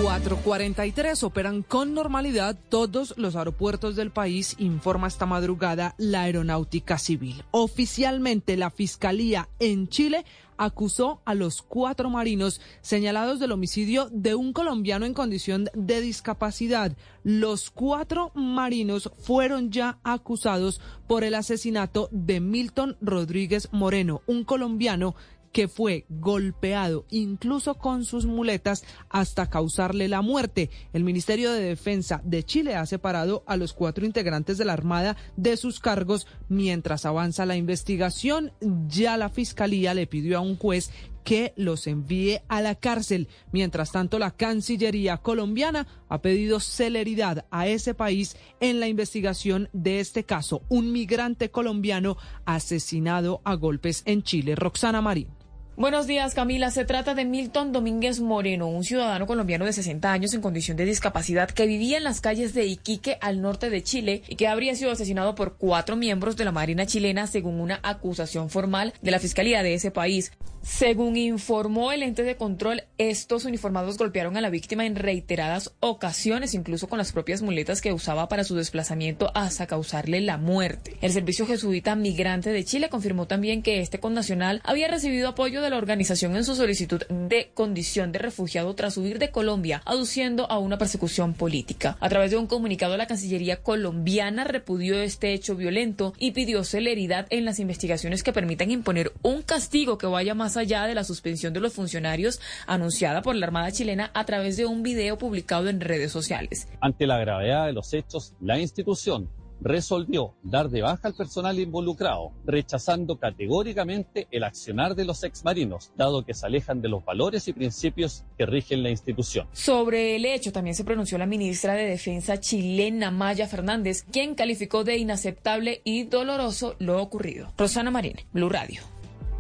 443 0.03 1.23
operan 1.25 1.63
con 1.63 1.93
normalidad 1.93 2.57
todos 2.71 3.13
los 3.19 3.37
aeropuertos 3.37 3.97
del 3.97 4.11
país, 4.11 4.57
informa 4.59 5.09
esta 5.09 5.27
madrugada 5.27 5.95
la 5.99 6.23
Aeronáutica 6.23 6.97
Civil. 6.97 7.45
Oficialmente 7.51 8.57
la 8.57 8.71
Fiscalía 8.71 9.51
en 9.59 9.89
Chile 9.89 10.25
acusó 10.57 11.21
a 11.25 11.35
los 11.35 11.61
cuatro 11.61 12.09
marinos 12.09 12.61
señalados 12.81 13.41
del 13.41 13.53
homicidio 13.53 14.09
de 14.11 14.35
un 14.35 14.53
colombiano 14.53 15.05
en 15.05 15.15
condición 15.15 15.69
de 15.75 16.01
discapacidad. 16.01 16.97
Los 17.23 17.71
cuatro 17.71 18.31
marinos 18.35 19.11
fueron 19.19 19.71
ya 19.71 19.99
acusados 20.03 20.81
por 21.07 21.25
el 21.25 21.35
asesinato 21.35 22.09
de 22.11 22.41
Milton 22.41 22.97
Rodríguez 23.01 23.69
Moreno, 23.73 24.23
un 24.27 24.45
colombiano 24.45 25.15
que 25.53 25.69
fue 25.69 26.05
golpeado 26.09 27.07
incluso 27.11 27.75
con 27.75 28.05
sus 28.05 28.27
muletas 28.27 28.85
hasta 29.09 29.51
causarle 29.51 30.09
la 30.09 30.23
muerte. 30.23 30.71
El 30.93 31.05
Ministerio 31.05 31.53
de 31.53 31.63
Defensa 31.63 32.21
de 32.25 32.45
Chile 32.45 32.77
ha 32.77 32.87
separado 32.87 33.43
a 33.47 33.57
los 33.57 33.73
cuatro 33.73 34.07
integrantes 34.07 34.59
de 34.59 34.65
la 34.65 34.73
Armada 34.73 35.17
de 35.37 35.57
sus 35.57 35.81
cargos 35.81 36.27
mientras 36.49 37.07
avanza 37.07 37.47
la 37.47 37.57
investigación. 37.57 38.53
Ya 38.89 39.17
la 39.17 39.29
Fiscalía 39.29 39.95
le 39.95 40.07
pidió 40.07 40.39
a 40.39 40.41
un 40.41 40.57
juez 40.57 40.91
que 41.25 41.53
los 41.57 41.87
envíe 41.87 42.41
a 42.49 42.61
la 42.61 42.75
cárcel. 42.75 43.29
Mientras 43.53 43.93
tanto, 43.93 44.19
la 44.19 44.31
Cancillería 44.31 45.19
colombiana 45.19 45.87
ha 46.09 46.23
pedido 46.23 46.61
celeridad 46.61 47.47
a 47.51 47.67
ese 47.67 47.95
país 47.95 48.37
en 48.61 48.81
la 48.81 48.89
investigación 48.89 49.69
de 49.73 50.01
este 50.01 50.25
caso, 50.25 50.63
un 50.69 50.93
migrante 50.93 51.51
colombiano 51.51 52.17
asesinado 52.47 53.43
a 53.45 53.55
golpes 53.55 54.03
en 54.07 54.23
Chile. 54.23 54.55
Roxana 54.55 55.03
Marín. 55.03 55.40
Buenos 55.81 56.07
días, 56.07 56.35
Camila. 56.35 56.71
Se 56.71 56.85
trata 56.85 57.15
de 57.15 57.25
Milton 57.25 57.73
Domínguez 57.73 58.21
Moreno, 58.21 58.67
un 58.67 58.85
ciudadano 58.85 59.27
colombiano 59.27 59.65
de 59.65 59.73
60 59.73 60.13
años 60.13 60.35
en 60.35 60.43
condición 60.43 60.77
de 60.77 60.85
discapacidad 60.85 61.49
que 61.49 61.65
vivía 61.65 61.97
en 61.97 62.05
las 62.05 62.21
calles 62.21 62.53
de 62.53 62.67
Iquique, 62.67 63.17
al 63.23 63.41
norte 63.41 63.71
de 63.71 63.83
Chile, 63.83 64.23
y 64.29 64.37
que 64.37 64.47
habría 64.47 64.75
sido 64.75 64.91
asesinado 64.91 65.35
por 65.35 65.57
cuatro 65.57 65.97
miembros 65.97 66.37
de 66.37 66.45
la 66.45 66.53
Marina 66.53 66.85
chilena, 66.85 67.27
según 67.27 67.63
una 67.63 67.81
acusación 67.83 68.51
formal 68.51 68.93
de 69.01 69.11
la 69.11 69.21
Fiscalía 69.21 69.63
de 69.63 69.73
ese 69.73 69.91
país. 69.91 70.33
Según 70.63 71.17
informó 71.17 71.91
el 71.91 72.03
ente 72.03 72.23
de 72.23 72.37
control, 72.37 72.85
estos 72.99 73.47
uniformados 73.47 73.97
golpearon 73.97 74.37
a 74.37 74.43
la 74.43 74.51
víctima 74.51 74.85
en 74.85 74.95
reiteradas 74.95 75.73
ocasiones, 75.81 76.53
incluso 76.53 76.87
con 76.87 76.99
las 76.99 77.13
propias 77.13 77.41
muletas 77.41 77.81
que 77.81 77.95
usaba 77.95 78.29
para 78.29 78.45
su 78.45 78.55
desplazamiento 78.55 79.31
hasta 79.35 79.67
causarle 79.67 80.21
la 80.21 80.37
muerte. 80.37 80.99
El 81.01 81.13
Servicio 81.13 81.47
Jesuita 81.47 81.97
Migrante 81.97 82.51
de 82.51 82.65
Chile 82.65 82.91
confirmó 82.91 83.27
también 83.27 83.63
que 83.63 83.81
este 83.81 84.01
connacional 84.01 84.61
había 84.65 84.89
recibido 84.89 85.29
apoyo 85.29 85.63
de 85.63 85.71
la 85.71 85.79
organización 85.79 86.37
en 86.37 86.45
su 86.45 86.55
solicitud 86.55 87.03
de 87.09 87.51
condición 87.55 88.13
de 88.13 88.19
refugiado 88.19 88.75
tras 88.75 88.99
huir 88.99 89.19
de 89.19 89.31
Colombia, 89.31 89.83
aduciendo 89.87 90.51
a 90.51 90.59
una 90.59 90.77
persecución 90.77 91.33
política. 91.33 91.97
A 92.01 92.09
través 92.11 92.31
de 92.31 92.37
un 92.37 92.47
comunicado, 92.47 92.99
la 92.99 93.07
Cancillería 93.07 93.63
colombiana 93.63 94.45
repudió 94.45 95.01
este 95.01 95.33
hecho 95.33 95.57
violento 95.57 96.13
y 96.19 96.33
pidió 96.33 96.65
celeridad 96.65 97.27
en 97.31 97.47
las 97.47 97.61
investigaciones 97.61 98.23
que 98.23 98.35
permitan 98.35 98.71
imponer 98.71 99.13
un 99.23 99.41
castigo 99.41 99.97
que 99.97 100.07
vaya 100.07 100.35
más 100.51 100.57
allá 100.57 100.87
de 100.87 100.97
la 100.97 101.05
suspensión 101.05 101.53
de 101.53 101.61
los 101.61 101.75
funcionarios 101.75 102.41
anunciada 102.67 103.23
por 103.23 103.37
la 103.37 103.47
Armada 103.47 103.71
chilena 103.71 104.11
a 104.15 104.25
través 104.25 104.57
de 104.57 104.67
un 104.67 104.83
video 104.83 105.17
publicado 105.17 105.69
en 105.69 105.81
redes 105.81 106.11
sociales. 106.11 106.67
Ante 106.81 107.07
la 107.07 107.19
gravedad 107.19 107.67
de 107.67 107.73
los 107.73 107.95
hechos, 107.95 108.35
la 108.41 108.59
institución 108.59 109.31
resolvió 109.61 110.35
dar 110.43 110.71
de 110.71 110.83
baja 110.83 111.07
al 111.07 111.15
personal 111.15 111.57
involucrado, 111.61 112.33
rechazando 112.45 113.17
categóricamente 113.17 114.27
el 114.33 114.43
accionar 114.43 114.97
de 114.97 115.05
los 115.05 115.23
exmarinos, 115.23 115.93
dado 115.97 116.25
que 116.25 116.35
se 116.35 116.47
alejan 116.47 116.83
de 116.83 116.89
los 116.89 117.05
valores 117.05 117.47
y 117.47 117.53
principios 117.53 118.25
que 118.37 118.47
rigen 118.47 118.83
la 118.83 118.91
institución. 118.91 119.47
Sobre 119.53 120.17
el 120.17 120.25
hecho 120.25 120.51
también 120.51 120.75
se 120.75 120.83
pronunció 120.83 121.17
la 121.17 121.27
ministra 121.27 121.75
de 121.75 121.85
Defensa 121.85 122.41
chilena, 122.41 123.13
Maya 123.13 123.47
Fernández, 123.47 124.05
quien 124.11 124.35
calificó 124.35 124.83
de 124.83 124.97
inaceptable 124.97 125.81
y 125.85 126.05
doloroso 126.05 126.75
lo 126.81 127.01
ocurrido. 127.01 127.53
Rosana 127.57 127.93
Marín, 127.93 128.17
Blue 128.33 128.49
Radio. 128.49 128.83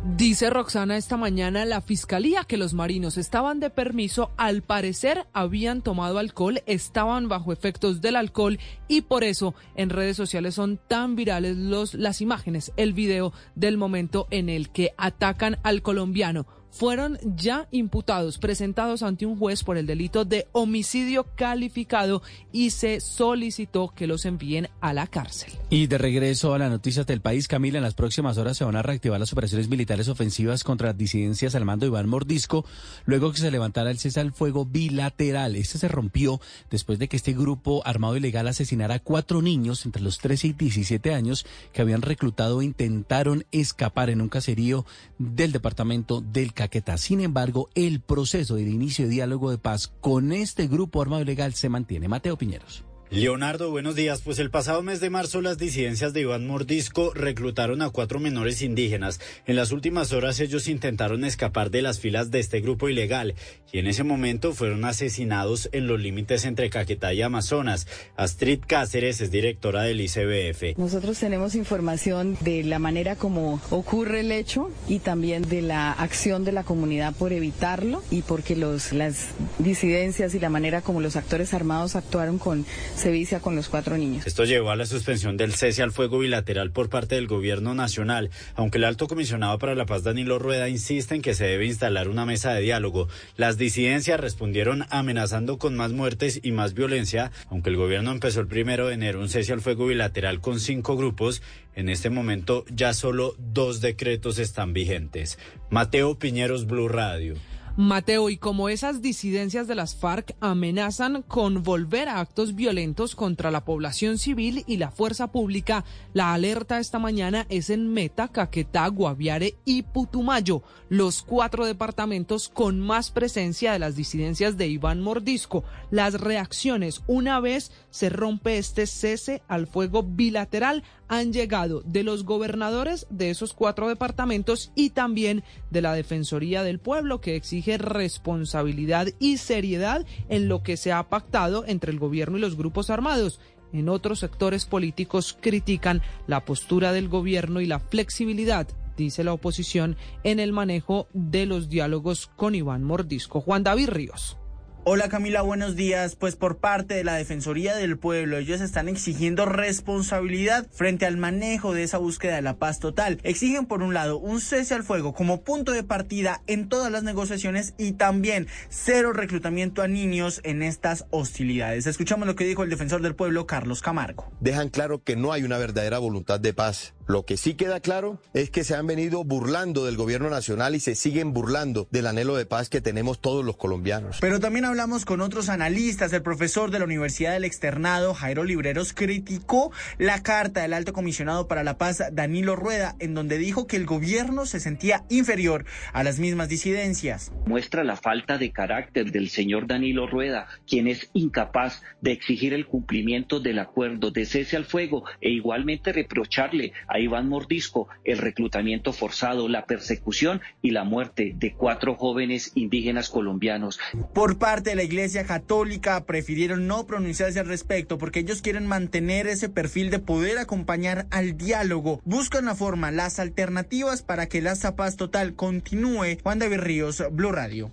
Dice 0.02 0.48
Roxana 0.48 0.96
esta 0.96 1.18
mañana 1.18 1.66
la 1.66 1.82
fiscalía 1.82 2.44
que 2.44 2.56
los 2.56 2.72
marinos 2.72 3.18
estaban 3.18 3.60
de 3.60 3.68
permiso, 3.68 4.30
al 4.38 4.62
parecer 4.62 5.26
habían 5.34 5.82
tomado 5.82 6.18
alcohol, 6.18 6.62
estaban 6.64 7.28
bajo 7.28 7.52
efectos 7.52 8.00
del 8.00 8.16
alcohol 8.16 8.58
y 8.88 9.02
por 9.02 9.24
eso 9.24 9.54
en 9.74 9.90
redes 9.90 10.16
sociales 10.16 10.54
son 10.54 10.78
tan 10.78 11.16
virales 11.16 11.58
los, 11.58 11.92
las 11.92 12.22
imágenes, 12.22 12.72
el 12.78 12.94
video 12.94 13.34
del 13.54 13.76
momento 13.76 14.26
en 14.30 14.48
el 14.48 14.70
que 14.70 14.94
atacan 14.96 15.58
al 15.64 15.82
colombiano 15.82 16.46
fueron 16.70 17.18
ya 17.22 17.68
imputados, 17.70 18.38
presentados 18.38 19.02
ante 19.02 19.26
un 19.26 19.38
juez 19.38 19.64
por 19.64 19.76
el 19.76 19.86
delito 19.86 20.24
de 20.24 20.46
homicidio 20.52 21.26
calificado 21.34 22.22
y 22.52 22.70
se 22.70 23.00
solicitó 23.00 23.88
que 23.88 24.06
los 24.06 24.24
envíen 24.24 24.68
a 24.80 24.92
la 24.92 25.06
cárcel. 25.06 25.52
Y 25.68 25.86
de 25.86 25.98
regreso 25.98 26.54
a 26.54 26.58
las 26.58 26.70
noticias 26.70 27.06
del 27.06 27.20
país, 27.20 27.48
Camila, 27.48 27.78
en 27.78 27.84
las 27.84 27.94
próximas 27.94 28.38
horas 28.38 28.56
se 28.56 28.64
van 28.64 28.76
a 28.76 28.82
reactivar 28.82 29.20
las 29.20 29.32
operaciones 29.32 29.68
militares 29.68 30.08
ofensivas 30.08 30.64
contra 30.64 30.92
disidencias 30.92 31.54
al 31.54 31.64
mando 31.64 31.86
de 31.86 31.90
Iván 31.90 32.08
Mordisco, 32.08 32.64
luego 33.04 33.32
que 33.32 33.38
se 33.38 33.50
levantara 33.50 33.90
el 33.90 33.98
cese 33.98 34.20
al 34.20 34.32
fuego 34.32 34.64
bilateral. 34.64 35.56
Este 35.56 35.78
se 35.78 35.88
rompió 35.88 36.40
después 36.70 36.98
de 36.98 37.08
que 37.08 37.16
este 37.16 37.32
grupo 37.32 37.82
armado 37.84 38.16
ilegal 38.16 38.48
asesinara 38.48 38.96
a 38.96 38.98
cuatro 39.00 39.42
niños 39.42 39.86
entre 39.86 40.02
los 40.02 40.18
13 40.18 40.48
y 40.48 40.52
17 40.52 41.14
años 41.14 41.46
que 41.72 41.82
habían 41.82 42.02
reclutado 42.02 42.60
e 42.60 42.64
intentaron 42.64 43.44
escapar 43.52 44.10
en 44.10 44.20
un 44.20 44.28
caserío 44.28 44.84
del 45.18 45.52
departamento 45.52 46.20
del 46.20 46.52
Caquetá. 46.60 46.98
Sin 46.98 47.22
embargo, 47.22 47.70
el 47.74 48.00
proceso 48.00 48.56
del 48.56 48.68
inicio 48.68 49.06
de 49.06 49.12
diálogo 49.12 49.50
de 49.50 49.56
paz 49.56 49.88
con 50.02 50.30
este 50.30 50.66
grupo 50.66 51.00
armado 51.00 51.22
ilegal 51.22 51.54
se 51.54 51.70
mantiene. 51.70 52.06
Mateo 52.06 52.36
Piñeros. 52.36 52.84
Leonardo, 53.12 53.72
buenos 53.72 53.96
días. 53.96 54.22
Pues 54.22 54.38
el 54.38 54.50
pasado 54.50 54.84
mes 54.84 55.00
de 55.00 55.10
marzo 55.10 55.40
las 55.40 55.58
disidencias 55.58 56.12
de 56.12 56.20
Iván 56.20 56.46
Mordisco 56.46 57.12
reclutaron 57.12 57.82
a 57.82 57.90
cuatro 57.90 58.20
menores 58.20 58.62
indígenas. 58.62 59.18
En 59.48 59.56
las 59.56 59.72
últimas 59.72 60.12
horas 60.12 60.38
ellos 60.38 60.68
intentaron 60.68 61.24
escapar 61.24 61.72
de 61.72 61.82
las 61.82 61.98
filas 61.98 62.30
de 62.30 62.38
este 62.38 62.60
grupo 62.60 62.88
ilegal 62.88 63.34
y 63.72 63.80
en 63.80 63.88
ese 63.88 64.04
momento 64.04 64.52
fueron 64.52 64.84
asesinados 64.84 65.68
en 65.72 65.88
los 65.88 65.98
límites 65.98 66.44
entre 66.44 66.70
Caquetá 66.70 67.12
y 67.12 67.22
Amazonas. 67.22 67.88
Astrid 68.14 68.60
Cáceres 68.64 69.20
es 69.20 69.32
directora 69.32 69.82
del 69.82 70.00
ICBF. 70.02 70.78
Nosotros 70.78 71.18
tenemos 71.18 71.56
información 71.56 72.38
de 72.42 72.62
la 72.62 72.78
manera 72.78 73.16
como 73.16 73.60
ocurre 73.70 74.20
el 74.20 74.30
hecho 74.30 74.70
y 74.86 75.00
también 75.00 75.48
de 75.48 75.62
la 75.62 75.90
acción 75.90 76.44
de 76.44 76.52
la 76.52 76.62
comunidad 76.62 77.12
por 77.16 77.32
evitarlo 77.32 78.04
y 78.08 78.22
porque 78.22 78.54
los, 78.54 78.92
las 78.92 79.30
disidencias 79.58 80.32
y 80.36 80.38
la 80.38 80.48
manera 80.48 80.80
como 80.80 81.00
los 81.00 81.16
actores 81.16 81.54
armados 81.54 81.96
actuaron 81.96 82.38
con 82.38 82.64
se 83.00 83.10
vicia 83.10 83.40
con 83.40 83.56
los 83.56 83.70
cuatro 83.70 83.96
niños. 83.96 84.26
Esto 84.26 84.44
llevó 84.44 84.70
a 84.70 84.76
la 84.76 84.84
suspensión 84.84 85.38
del 85.38 85.54
cese 85.54 85.82
al 85.82 85.90
fuego 85.90 86.18
bilateral 86.18 86.70
por 86.70 86.90
parte 86.90 87.14
del 87.14 87.26
gobierno 87.26 87.74
nacional, 87.74 88.28
aunque 88.54 88.76
el 88.76 88.84
alto 88.84 89.08
comisionado 89.08 89.58
para 89.58 89.74
la 89.74 89.86
paz 89.86 90.02
Danilo 90.02 90.38
Rueda 90.38 90.68
insiste 90.68 91.14
en 91.14 91.22
que 91.22 91.32
se 91.32 91.46
debe 91.46 91.64
instalar 91.64 92.08
una 92.08 92.26
mesa 92.26 92.52
de 92.52 92.60
diálogo. 92.60 93.08
Las 93.36 93.56
disidencias 93.56 94.20
respondieron 94.20 94.84
amenazando 94.90 95.58
con 95.58 95.76
más 95.76 95.92
muertes 95.92 96.40
y 96.42 96.52
más 96.52 96.74
violencia, 96.74 97.32
aunque 97.48 97.70
el 97.70 97.76
gobierno 97.76 98.12
empezó 98.12 98.40
el 98.40 98.48
primero 98.48 98.88
de 98.88 98.94
enero 98.94 99.20
un 99.20 99.30
cese 99.30 99.54
al 99.54 99.62
fuego 99.62 99.86
bilateral 99.86 100.40
con 100.42 100.60
cinco 100.60 100.96
grupos. 100.98 101.40
En 101.74 101.88
este 101.88 102.10
momento 102.10 102.66
ya 102.70 102.92
solo 102.92 103.34
dos 103.38 103.80
decretos 103.80 104.38
están 104.38 104.74
vigentes. 104.74 105.38
Mateo 105.70 106.18
Piñeros, 106.18 106.66
Blue 106.66 106.88
Radio. 106.88 107.36
Mateo, 107.76 108.30
y 108.30 108.36
como 108.36 108.68
esas 108.68 109.00
disidencias 109.00 109.68
de 109.68 109.74
las 109.74 109.94
FARC 109.94 110.34
amenazan 110.40 111.22
con 111.22 111.62
volver 111.62 112.08
a 112.08 112.20
actos 112.20 112.54
violentos 112.54 113.14
contra 113.14 113.50
la 113.50 113.64
población 113.64 114.18
civil 114.18 114.64
y 114.66 114.76
la 114.76 114.90
fuerza 114.90 115.30
pública, 115.30 115.84
la 116.12 116.34
alerta 116.34 116.78
esta 116.78 116.98
mañana 116.98 117.46
es 117.48 117.70
en 117.70 117.92
Meta, 117.92 118.28
Caquetá, 118.28 118.88
Guaviare 118.88 119.54
y 119.64 119.82
Putumayo, 119.82 120.62
los 120.88 121.22
cuatro 121.22 121.64
departamentos 121.64 122.48
con 122.48 122.80
más 122.80 123.10
presencia 123.10 123.72
de 123.72 123.78
las 123.78 123.94
disidencias 123.94 124.56
de 124.56 124.66
Iván 124.66 125.00
Mordisco. 125.00 125.64
Las 125.90 126.20
reacciones 126.20 127.02
una 127.06 127.40
vez 127.40 127.70
se 127.90 128.08
rompe 128.08 128.58
este 128.58 128.86
cese 128.86 129.42
al 129.48 129.66
fuego 129.66 130.02
bilateral 130.02 130.82
han 131.08 131.32
llegado 131.32 131.82
de 131.82 132.04
los 132.04 132.24
gobernadores 132.24 133.06
de 133.10 133.30
esos 133.30 133.52
cuatro 133.52 133.88
departamentos 133.88 134.72
y 134.74 134.90
también 134.90 135.42
de 135.70 135.82
la 135.82 135.92
Defensoría 135.92 136.62
del 136.62 136.78
Pueblo 136.78 137.20
que 137.20 137.36
exige 137.36 137.78
responsabilidad 137.78 139.08
y 139.18 139.38
seriedad 139.38 140.06
en 140.28 140.48
lo 140.48 140.62
que 140.62 140.76
se 140.76 140.92
ha 140.92 141.08
pactado 141.08 141.64
entre 141.66 141.92
el 141.92 141.98
gobierno 141.98 142.38
y 142.38 142.40
los 142.40 142.56
grupos 142.56 142.90
armados. 142.90 143.40
En 143.72 143.88
otros 143.88 144.18
sectores 144.18 144.66
políticos 144.66 145.36
critican 145.40 146.02
la 146.26 146.44
postura 146.44 146.92
del 146.92 147.08
gobierno 147.08 147.60
y 147.60 147.66
la 147.66 147.78
flexibilidad 147.78 148.66
dice 148.96 149.24
la 149.24 149.32
oposición, 149.32 149.96
en 150.24 150.40
el 150.40 150.52
manejo 150.52 151.08
de 151.12 151.46
los 151.46 151.68
diálogos 151.68 152.30
con 152.36 152.54
Iván 152.54 152.84
Mordisco. 152.84 153.40
Juan 153.40 153.62
David 153.62 153.88
Ríos. 153.88 154.39
Hola 154.82 155.10
Camila, 155.10 155.42
buenos 155.42 155.76
días. 155.76 156.16
Pues 156.16 156.36
por 156.36 156.56
parte 156.56 156.94
de 156.94 157.04
la 157.04 157.14
Defensoría 157.14 157.76
del 157.76 157.98
Pueblo, 157.98 158.38
ellos 158.38 158.62
están 158.62 158.88
exigiendo 158.88 159.44
responsabilidad 159.44 160.66
frente 160.72 161.04
al 161.04 161.18
manejo 161.18 161.74
de 161.74 161.82
esa 161.82 161.98
búsqueda 161.98 162.36
de 162.36 162.40
la 162.40 162.56
paz 162.56 162.78
total. 162.78 163.20
Exigen 163.22 163.66
por 163.66 163.82
un 163.82 163.92
lado 163.92 164.16
un 164.16 164.40
cese 164.40 164.72
al 164.72 164.82
fuego 164.82 165.12
como 165.12 165.42
punto 165.42 165.72
de 165.72 165.84
partida 165.84 166.40
en 166.46 166.70
todas 166.70 166.90
las 166.90 167.02
negociaciones 167.02 167.74
y 167.76 167.92
también 167.92 168.46
cero 168.70 169.12
reclutamiento 169.12 169.82
a 169.82 169.86
niños 169.86 170.40
en 170.44 170.62
estas 170.62 171.04
hostilidades. 171.10 171.86
Escuchamos 171.86 172.26
lo 172.26 172.34
que 172.34 172.46
dijo 172.46 172.62
el 172.62 172.70
defensor 172.70 173.02
del 173.02 173.14
pueblo, 173.14 173.46
Carlos 173.46 173.82
Camargo. 173.82 174.32
Dejan 174.40 174.70
claro 174.70 175.04
que 175.04 175.14
no 175.14 175.32
hay 175.32 175.42
una 175.42 175.58
verdadera 175.58 175.98
voluntad 175.98 176.40
de 176.40 176.54
paz. 176.54 176.94
Lo 177.06 177.26
que 177.26 177.36
sí 177.36 177.54
queda 177.54 177.80
claro 177.80 178.20
es 178.34 178.50
que 178.50 178.62
se 178.62 178.76
han 178.76 178.86
venido 178.86 179.24
burlando 179.24 179.84
del 179.84 179.96
gobierno 179.96 180.30
nacional 180.30 180.76
y 180.76 180.80
se 180.80 180.94
siguen 180.94 181.32
burlando 181.32 181.88
del 181.90 182.06
anhelo 182.06 182.36
de 182.36 182.46
paz 182.46 182.68
que 182.68 182.80
tenemos 182.80 183.20
todos 183.20 183.44
los 183.44 183.56
colombianos. 183.56 184.18
Pero 184.20 184.38
también 184.38 184.64
hablamos 184.70 185.04
con 185.04 185.20
otros 185.20 185.48
analistas. 185.48 186.12
El 186.12 186.22
profesor 186.22 186.70
de 186.70 186.78
la 186.78 186.84
Universidad 186.84 187.32
del 187.32 187.44
Externado, 187.44 188.14
Jairo 188.14 188.44
Libreros, 188.44 188.92
criticó 188.92 189.72
la 189.98 190.22
carta 190.22 190.62
del 190.62 190.74
alto 190.74 190.92
comisionado 190.92 191.48
para 191.48 191.64
la 191.64 191.76
paz, 191.76 192.00
Danilo 192.12 192.54
Rueda, 192.54 192.94
en 193.00 193.14
donde 193.14 193.36
dijo 193.38 193.66
que 193.66 193.76
el 193.76 193.84
gobierno 193.84 194.46
se 194.46 194.60
sentía 194.60 195.02
inferior 195.08 195.64
a 195.92 196.04
las 196.04 196.20
mismas 196.20 196.48
disidencias. 196.48 197.32
Muestra 197.46 197.82
la 197.82 197.96
falta 197.96 198.38
de 198.38 198.52
carácter 198.52 199.10
del 199.10 199.28
señor 199.28 199.66
Danilo 199.66 200.06
Rueda, 200.06 200.46
quien 200.68 200.86
es 200.86 201.10
incapaz 201.14 201.82
de 202.00 202.12
exigir 202.12 202.54
el 202.54 202.66
cumplimiento 202.66 203.40
del 203.40 203.58
acuerdo 203.58 204.12
de 204.12 204.24
cese 204.24 204.56
al 204.56 204.66
fuego 204.66 205.04
e 205.20 205.30
igualmente 205.30 205.92
reprocharle 205.92 206.72
a 206.86 207.00
Iván 207.00 207.28
Mordisco 207.28 207.88
el 208.04 208.18
reclutamiento 208.18 208.92
forzado, 208.92 209.48
la 209.48 209.66
persecución 209.66 210.40
y 210.62 210.70
la 210.70 210.84
muerte 210.84 211.32
de 211.34 211.54
cuatro 211.54 211.96
jóvenes 211.96 212.52
indígenas 212.54 213.08
colombianos. 213.08 213.80
Por 214.14 214.38
parte 214.38 214.59
de 214.62 214.74
la 214.74 214.82
Iglesia 214.82 215.24
Católica 215.24 216.04
prefirieron 216.04 216.66
no 216.66 216.86
pronunciarse 216.86 217.40
al 217.40 217.46
respecto 217.46 217.98
porque 217.98 218.20
ellos 218.20 218.42
quieren 218.42 218.66
mantener 218.66 219.26
ese 219.26 219.48
perfil 219.48 219.90
de 219.90 219.98
poder 219.98 220.38
acompañar 220.38 221.06
al 221.10 221.36
diálogo. 221.36 222.00
Buscan 222.04 222.44
la 222.44 222.54
forma, 222.54 222.90
las 222.90 223.18
alternativas 223.18 224.02
para 224.02 224.26
que 224.26 224.40
la 224.40 224.50
paz 224.76 224.96
total 224.96 225.34
continúe. 225.34 226.18
Juan 226.22 226.38
David 226.38 226.58
Ríos, 226.58 227.02
Blue 227.12 227.32
Radio. 227.32 227.70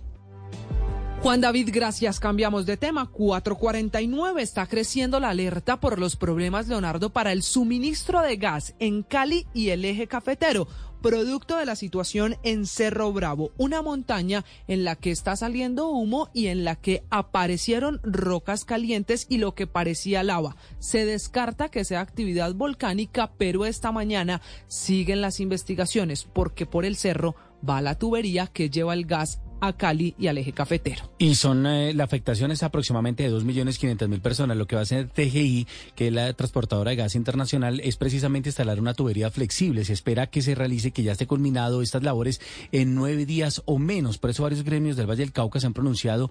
Juan 1.20 1.40
David, 1.40 1.70
gracias. 1.72 2.20
Cambiamos 2.20 2.64
de 2.64 2.76
tema. 2.76 3.06
449 3.10 4.40
está 4.40 4.66
creciendo 4.66 5.18
la 5.18 5.30
alerta 5.30 5.80
por 5.80 5.98
los 5.98 6.14
problemas, 6.14 6.68
Leonardo, 6.68 7.10
para 7.10 7.32
el 7.32 7.42
suministro 7.42 8.22
de 8.22 8.36
gas 8.36 8.74
en 8.78 9.02
Cali 9.02 9.44
y 9.52 9.70
el 9.70 9.84
eje 9.84 10.06
cafetero, 10.06 10.68
producto 11.02 11.56
de 11.56 11.66
la 11.66 11.76
situación 11.76 12.36
en 12.42 12.66
Cerro 12.66 13.12
Bravo, 13.12 13.52
una 13.56 13.82
montaña 13.82 14.44
en 14.66 14.84
la 14.84 14.96
que 14.96 15.10
está 15.10 15.36
saliendo 15.36 15.88
humo 15.88 16.30
y 16.34 16.48
en 16.48 16.64
la 16.64 16.76
que 16.76 17.04
aparecieron 17.10 18.00
rocas 18.02 18.64
calientes 18.64 19.26
y 19.28 19.38
lo 19.38 19.54
que 19.54 19.66
parecía 19.66 20.22
lava. 20.22 20.56
Se 20.78 21.04
descarta 21.04 21.68
que 21.68 21.84
sea 21.84 22.00
actividad 22.00 22.54
volcánica, 22.54 23.32
pero 23.38 23.64
esta 23.64 23.92
mañana 23.92 24.40
siguen 24.66 25.20
las 25.20 25.40
investigaciones 25.40 26.24
porque 26.24 26.66
por 26.66 26.84
el 26.84 26.96
cerro 26.96 27.34
va 27.68 27.80
la 27.80 27.98
tubería 27.98 28.46
que 28.46 28.70
lleva 28.70 28.94
el 28.94 29.06
gas 29.06 29.40
a 29.60 29.72
Cali 29.72 30.14
y 30.18 30.26
al 30.26 30.38
eje 30.38 30.52
cafetero. 30.52 31.10
Y 31.18 31.34
son, 31.34 31.66
eh, 31.66 31.92
la 31.94 32.04
afectación 32.04 32.50
es 32.50 32.62
aproximadamente 32.62 33.22
de 33.22 33.32
2.500.000 33.32 34.20
personas. 34.20 34.56
Lo 34.56 34.66
que 34.66 34.76
va 34.76 34.80
a 34.80 34.82
hacer 34.82 35.08
TGI, 35.08 35.66
que 35.94 36.08
es 36.08 36.12
la 36.12 36.32
transportadora 36.32 36.90
de 36.90 36.96
gas 36.96 37.14
internacional, 37.14 37.80
es 37.80 37.96
precisamente 37.96 38.48
instalar 38.48 38.80
una 38.80 38.94
tubería 38.94 39.30
flexible. 39.30 39.84
Se 39.84 39.92
espera 39.92 40.28
que 40.28 40.42
se 40.42 40.54
realice, 40.54 40.90
que 40.90 41.02
ya 41.02 41.12
esté 41.12 41.26
culminado 41.26 41.82
estas 41.82 42.02
labores 42.02 42.40
en 42.72 42.94
nueve 42.94 43.26
días 43.26 43.62
o 43.64 43.78
menos. 43.78 44.18
Por 44.18 44.30
eso 44.30 44.42
varios 44.42 44.64
gremios 44.64 44.96
del 44.96 45.08
Valle 45.08 45.22
del 45.22 45.32
Cauca 45.32 45.60
se 45.60 45.66
han 45.66 45.74
pronunciado 45.74 46.30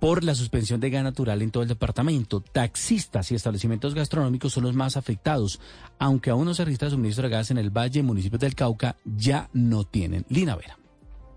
por 0.00 0.24
la 0.24 0.34
suspensión 0.34 0.80
de 0.80 0.90
gas 0.90 1.04
natural 1.04 1.42
en 1.42 1.50
todo 1.50 1.62
el 1.62 1.68
departamento. 1.68 2.40
Taxistas 2.40 3.30
y 3.32 3.34
establecimientos 3.34 3.94
gastronómicos 3.94 4.52
son 4.52 4.64
los 4.64 4.74
más 4.74 4.96
afectados, 4.96 5.60
aunque 5.98 6.30
aún 6.30 6.44
no 6.44 6.54
se 6.54 6.64
registra 6.64 6.90
suministro 6.90 7.24
de 7.24 7.30
gas 7.30 7.50
en 7.50 7.58
el 7.58 7.70
Valle, 7.70 8.02
municipios 8.02 8.40
del 8.40 8.54
Cauca 8.54 8.96
ya 9.04 9.48
no 9.52 9.84
tienen. 9.84 10.26
Lina 10.28 10.56
Vera. 10.56 10.83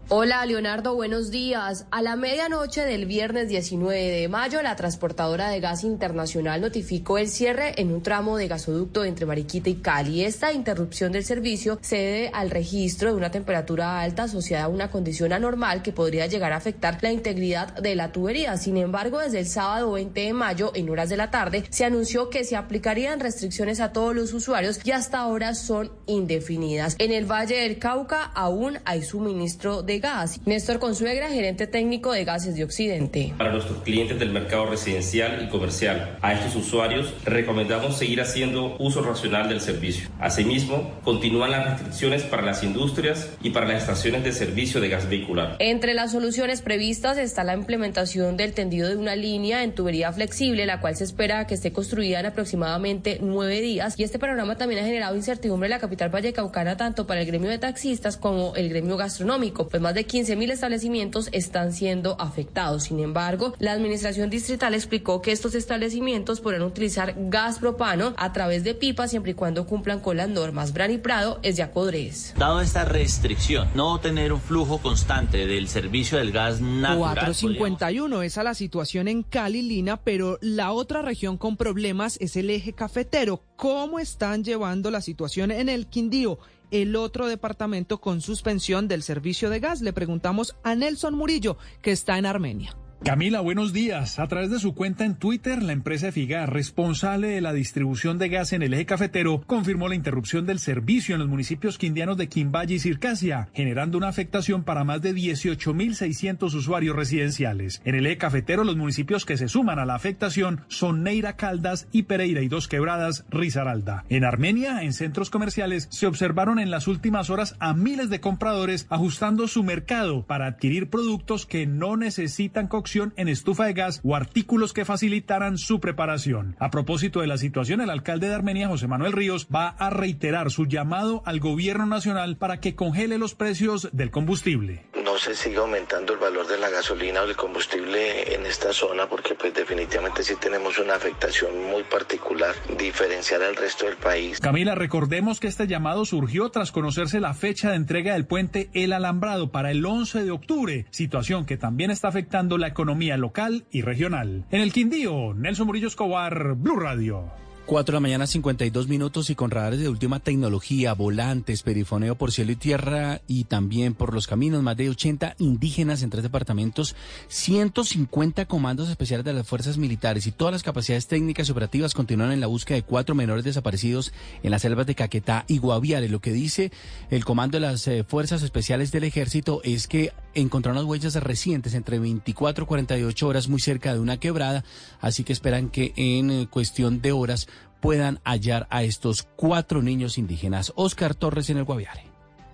Hola 0.10 0.45
Leonardo, 0.45 0.95
buenos 0.95 1.32
días. 1.32 1.86
A 1.91 2.01
la 2.01 2.16
medianoche 2.16 2.86
del 2.86 3.08
viernes 3.08 3.49
19 3.49 3.99
de 3.99 4.30
mayo, 4.30 4.62
la 4.62 4.78
transportadora 4.78 5.49
de 5.49 5.60
gas 5.60 5.84
internacional 5.84 6.62
notificó 6.62 7.18
el 7.18 7.28
cierre 7.28 7.74
en 7.76 7.91
un 7.91 8.01
tramo 8.01 8.38
de 8.38 8.47
gasoducto 8.47 9.03
entre 9.03 9.26
Mariquita 9.26 9.70
y 9.70 9.76
Cali. 9.76 10.24
Esta 10.24 10.53
interrupción 10.53 11.12
del 11.12 11.26
servicio 11.26 11.78
se 11.82 11.97
debe 11.97 12.32
al 12.34 12.51
registro 12.51 13.10
de 13.10 13.18
una 13.18 13.32
temperatura 13.32 13.99
alta 13.99 14.24
asociada 14.24 14.64
a 14.64 14.70
una 14.70 14.89
condición 14.89 15.34
anormal 15.34 15.82
que 15.82 15.91
podría 15.91 16.28
llegar 16.28 16.53
a 16.53 16.55
afectar 16.55 16.99
la 17.01 17.12
integridad 17.12 17.76
de 17.76 17.95
la 17.95 18.14
tubería. 18.14 18.55
Sin 18.55 18.78
embargo, 18.78 19.20
desde 19.20 19.39
el 19.39 19.47
sábado 19.47 19.91
20 19.91 20.22
de 20.22 20.32
mayo, 20.32 20.72
en 20.74 20.89
horas 20.89 21.10
de 21.10 21.18
la 21.18 21.32
tarde, 21.32 21.66
se 21.70 21.84
anunció 21.84 22.30
que 22.30 22.45
se 22.45 22.55
aplicarían 22.55 23.20
restricciones 23.20 23.82
a 23.82 23.91
todos 23.91 24.16
los 24.16 24.32
usuarios 24.32 24.80
y 24.86 24.91
hasta 24.91 25.20
ahora 25.20 25.53
son 25.53 25.91
indefinidas. 26.05 26.95
En 26.97 27.12
el 27.12 27.30
Valle 27.30 27.58
del 27.58 27.78
Cauca 27.78 28.24
aún 28.24 28.80
hay 28.86 29.03
suministro 29.03 29.84
de 29.84 29.97
gas. 30.00 30.39
Néstor 30.45 30.80
Consuegra, 30.80 31.30
gerente 31.30 31.68
técnico 31.68 32.12
de 32.12 32.26
Gases 32.26 32.56
de 32.56 32.64
Occidente. 32.64 33.34
Para 33.38 33.52
nuestros 33.52 33.82
clientes 33.84 34.20
del 34.20 34.32
mercado 34.32 34.66
residencial 34.66 35.43
y 35.43 35.50
comercial, 35.50 36.18
a 36.22 36.34
estos 36.34 36.56
usuarios 36.56 37.14
recomendamos 37.24 37.98
seguir 37.98 38.22
haciendo 38.22 38.76
uso 38.80 39.02
racional 39.02 39.50
del 39.50 39.62
servicio. 39.62 40.10
Asimismo, 40.20 40.91
continúan 41.04 41.52
las 41.52 41.66
restricciones 41.66 42.24
para 42.24 42.41
las 42.41 42.64
industrias 42.64 43.30
y 43.41 43.52
para 43.52 43.68
las 43.68 43.82
estaciones 43.82 44.24
de 44.24 44.34
servicio 44.34 44.82
de 44.82 44.89
gas 44.89 45.10
vehicular. 45.10 45.56
Entre 45.60 45.93
las 45.93 46.12
soluciones 46.12 46.62
previstas 46.62 47.18
está 47.18 47.43
la 47.43 47.54
implementación 47.54 48.38
del 48.38 48.54
tendido 48.54 48.89
de 48.89 48.95
una 48.95 49.16
línea 49.16 49.64
en 49.64 49.74
tubería 49.74 50.12
flexible, 50.12 50.66
la 50.66 50.80
cual 50.80 50.95
se 50.95 51.04
espera 51.04 51.48
que 51.48 51.56
esté 51.56 51.72
construida 51.72 52.20
en 52.20 52.26
aproximadamente 52.26 53.20
nueve 53.22 53.62
días. 53.62 53.95
Y 53.98 54.04
este 54.04 54.20
panorama 54.20 54.58
también 54.58 54.82
ha 54.82 54.86
generado 54.86 55.16
incertidumbre 55.16 55.68
en 55.68 55.72
la 55.72 55.80
capital 55.80 56.10
vallecaucana 56.10 56.78
tanto 56.78 57.08
para 57.08 57.22
el 57.22 57.28
gremio 57.28 57.50
de 57.50 57.58
taxistas 57.58 58.18
como 58.18 58.56
el 58.56 58.70
gremio 58.70 58.98
gastronómico, 58.98 59.68
pues 59.68 59.82
más 59.88 59.96
de 59.96 60.06
15 60.06 60.36
mil 60.36 60.52
establecimientos 60.52 61.30
están 61.32 61.72
siendo 61.72 62.20
afectados. 62.20 62.84
Sin 62.84 63.00
embargo, 63.00 63.54
la 63.58 63.72
administración 63.72 64.30
distrital 64.30 64.74
explicó 64.74 65.22
que 65.22 65.32
estos 65.32 65.56
establecimientos 65.56 66.42
podrán 66.42 66.64
utilizar 66.64 67.16
gas 67.16 67.60
propano 67.60 68.14
a 68.18 68.34
través 68.34 68.66
de 68.66 68.74
pipas 68.74 69.12
siempre 69.12 69.32
y 69.32 69.34
cuando 69.34 69.66
cumplan 69.66 70.02
con 70.02 70.18
las 70.18 70.28
normas. 70.28 70.74
Brani 70.74 70.98
Prado 70.98 71.40
es 71.42 71.56
de 71.56 71.64
Acodres. 71.64 72.34
Dado 72.38 72.60
esta 72.60 72.84
restricción, 72.84 73.70
no 73.76 74.02
tener 74.02 74.34
un 74.34 74.42
flujo 74.42 74.80
constante 74.80 75.48
del 75.48 75.70
servicio 75.70 76.18
del 76.18 76.34
gas 76.34 76.60
natural. 76.60 76.98
451, 76.98 78.24
esa 78.24 78.42
es 78.42 78.44
la 78.44 78.56
situación 78.56 79.08
en 79.08 79.24
Cali, 79.24 79.62
Lina, 79.62 79.96
pero 79.96 80.38
la 80.42 80.74
otra 80.74 81.02
región 81.02 81.38
con 81.38 81.56
problemas 81.56 82.18
es 82.20 82.36
el 82.36 82.50
eje 82.50 82.74
cafetero. 82.74 83.42
¿Cómo 83.56 84.00
están 84.00 84.44
llevando 84.44 84.92
la 84.92 85.00
situación 85.00 85.50
en 85.52 85.70
el 85.70 85.88
Quindío? 85.88 86.40
El 86.72 86.95
otro 86.95 87.28
departamento 87.28 87.99
con 87.99 88.22
suspensión 88.22 88.88
del 88.88 89.03
servicio 89.03 89.49
de 89.49 89.59
gas. 89.59 89.82
Le 89.82 89.93
preguntamos 89.93 90.55
a 90.63 90.76
Nelson 90.76 91.15
Murillo, 91.15 91.57
que 91.82 91.91
está 91.91 92.18
en 92.18 92.26
Armenia. 92.26 92.76
Camila, 93.04 93.39
buenos 93.41 93.74
días. 93.74 94.20
A 94.20 94.28
través 94.28 94.50
de 94.50 94.60
su 94.60 94.74
cuenta 94.74 95.06
en 95.06 95.16
Twitter, 95.16 95.64
la 95.64 95.72
empresa 95.72 96.12
Figar, 96.12 96.52
responsable 96.52 97.28
de 97.30 97.41
la 97.41 97.54
distribución 97.54 98.18
de 98.18 98.28
gas 98.28 98.54
en 98.54 98.64
el 98.64 98.74
eje 98.74 98.86
cafetero, 98.86 99.43
confirmó 99.45 99.88
la 99.88 99.95
interrupción 99.95 100.45
del 100.45 100.60
servicio 100.60 101.16
en 101.16 101.20
los 101.20 101.30
municipios 101.30 101.78
quindianos 101.78 102.18
de 102.18 102.28
Quimballe 102.28 102.76
y 102.76 102.80
Circasia, 102.80 103.50
generando 103.54 103.98
una 103.98 104.10
afectación 104.10 104.64
para 104.64 104.84
más 104.84 105.02
de 105.02 105.14
18.600 105.14 106.54
usuarios 106.54 106.95
residenciales. 106.95 107.82
En 107.86 107.95
el 107.95 108.08
eje 108.08 108.18
cafetero, 108.18 108.64
los 108.66 108.76
municipios 108.76 109.26
que 109.26 109.38
se 109.38 109.48
suman 109.48 109.80
a 109.80 109.86
la 109.86 109.95
afectación 109.95 110.62
son 110.68 111.04
Neira 111.04 111.38
Caldas 111.38 111.88
y 111.93 112.04
Pereira 112.04 112.41
y 112.41 112.50
Dos 112.50 112.68
Quebradas, 112.68 113.26
Risaralda. 113.30 114.04
En 114.10 114.26
Armenia, 114.26 114.84
en 114.84 114.91
centros 114.91 115.30
comerciales, 115.30 115.88
se 115.91 116.08
observaron 116.08 116.60
en 116.60 116.72
las 116.72 116.88
últimas 116.88 117.30
horas 117.30 117.56
a 117.60 117.74
miles 117.74 118.10
de 118.10 118.20
compradores 118.20 118.88
ajustando 118.89 119.48
su 119.48 119.64
mercado 119.64 120.26
para 120.26 120.48
adquirir 120.48 120.89
productos 120.89 121.45
que 121.45 121.68
no 121.68 121.95
necesitan 121.95 122.68
cocción 122.88 123.14
en 123.18 123.28
estufa 123.28 123.66
de 123.66 123.74
gas 123.74 124.00
o 124.06 124.16
artículos 124.16 124.72
que 124.72 124.86
facilitaran 124.86 125.58
su 125.58 125.82
preparación. 125.82 126.56
A 126.58 126.72
propósito 126.72 127.20
de 127.20 127.28
la 127.28 127.38
situación, 127.38 127.82
el 127.82 127.90
alcalde 127.90 128.30
de 128.30 128.36
Armenia, 128.36 128.70
José 128.70 128.88
Manuel 128.88 129.12
Ríos, 129.12 129.50
va 129.54 129.76
a 129.78 129.90
reiterar 129.90 130.52
su 130.52 130.68
llamado 130.68 131.22
al 131.26 131.42
gobierno 131.42 131.86
nacional 131.86 132.38
para 132.38 132.62
que 132.62 132.76
congele 132.76 133.18
los 133.18 133.36
precios 133.36 133.90
del 133.92 134.10
combustible. 134.10 134.86
No 135.04 135.18
se 135.18 135.36
siga 135.36 135.62
aumentando 135.62 136.14
el 136.14 136.20
valor 136.20 136.48
de 136.48 136.58
la 136.58 136.70
gasolina 136.70 137.24
o 137.24 137.28
del 137.28 137.36
combustible 137.36 138.34
en 138.34 138.46
esta 138.46 138.72
zona 138.72 139.10
porque 139.10 139.36
pues 139.36 139.54
definitivamente 139.54 140.24
sí 140.24 140.36
tenemos 140.40 140.80
una 140.80 140.96
afectación 140.96 141.52
muy 141.70 141.84
particular, 141.84 142.56
diferencial 142.78 143.42
al 143.44 143.58
resto 143.58 143.86
del 143.86 143.98
país. 143.98 144.40
Camila, 144.40 144.76
recordemos 144.76 145.42
que 145.42 145.48
este 145.48 145.68
llamado 145.68 146.06
surgió 146.06 146.50
tras 146.52 146.72
conocerse 146.72 147.20
la 147.20 147.34
fecha 147.34 147.72
de 147.72 147.76
entrega 147.76 148.14
del 148.14 148.28
puente 148.28 148.70
El 148.74 148.94
Alambrado 148.94 149.52
para 149.52 149.72
el 149.72 149.86
11 149.86 150.24
de 150.24 150.32
octubre, 150.32 150.86
situación 150.92 151.46
que 151.46 151.58
también 151.58 151.92
está 151.92 152.08
afectando 152.08 152.58
la 152.58 152.77
economía 152.78 153.18
local 153.18 153.66
y 153.72 153.82
regional. 153.82 154.46
En 154.52 154.62
el 154.62 154.72
Quindío, 154.72 155.34
Nelson 155.34 155.66
Murillo 155.66 155.88
Escobar, 155.88 156.54
Blue 156.54 156.76
Radio. 156.76 157.26
4 157.68 157.92
de 157.92 157.96
la 157.98 158.00
mañana, 158.00 158.28
52 158.28 158.88
minutos 158.88 159.30
y 159.30 159.36
con 159.36 159.52
radares 159.52 159.82
de 159.82 159.90
última 159.90 160.22
tecnología, 160.22 160.94
volantes, 160.94 161.64
perifoneo 161.64 162.16
por 162.16 162.32
cielo 162.32 162.54
y 162.54 162.56
tierra 162.56 163.20
y 163.28 163.44
también 163.44 163.94
por 163.94 164.14
los 164.14 164.26
caminos, 164.26 164.64
más 164.64 164.78
de 164.78 164.90
80 164.90 165.36
indígenas 165.40 166.02
en 166.02 166.10
tres 166.10 166.24
departamentos, 166.24 166.96
150 167.28 168.46
comandos 168.46 168.90
especiales 168.90 169.26
de 169.26 169.34
las 169.34 169.46
fuerzas 169.46 169.78
militares 169.78 170.28
y 170.28 170.32
todas 170.32 170.54
las 170.54 170.64
capacidades 170.64 171.08
técnicas 171.08 171.50
y 171.50 171.52
operativas 171.52 171.94
continúan 171.94 172.32
en 172.32 172.40
la 172.40 172.48
búsqueda 172.48 172.76
de 172.76 172.84
cuatro 172.84 173.16
menores 173.16 173.44
desaparecidos 173.44 174.14
en 174.44 174.52
las 174.52 174.62
selvas 174.62 174.86
de 174.86 174.96
Caquetá 174.96 175.44
y 175.50 175.58
Guaviare. 175.58 176.08
Lo 176.08 176.22
que 176.22 176.32
dice 176.32 176.72
el 177.10 177.26
comando 177.26 177.58
de 177.58 177.68
las 177.68 177.86
eh, 177.90 178.06
fuerzas 178.08 178.44
especiales 178.44 178.94
del 178.94 179.04
ejército 179.04 179.62
es 179.66 179.88
que 179.88 180.14
encontraron 180.42 180.78
unas 180.78 180.90
huellas 180.90 181.16
recientes 181.16 181.74
entre 181.74 182.00
24 182.00 182.64
y 182.64 182.68
48 182.68 183.28
horas 183.28 183.48
muy 183.48 183.60
cerca 183.60 183.94
de 183.94 184.00
una 184.00 184.20
quebrada, 184.20 184.64
así 185.00 185.24
que 185.24 185.34
esperan 185.34 185.70
que 185.70 185.94
en 185.96 186.32
eh, 186.32 186.48
cuestión 186.50 187.02
de 187.02 187.12
horas 187.12 187.48
puedan 187.80 188.20
hallar 188.24 188.68
a 188.70 188.84
estos 188.84 189.24
cuatro 189.36 189.82
niños 189.82 190.18
indígenas. 190.18 190.74
Oscar 190.76 191.16
Torres 191.16 191.50
en 191.50 191.58
el 191.58 191.64
Guaviare. 191.64 192.07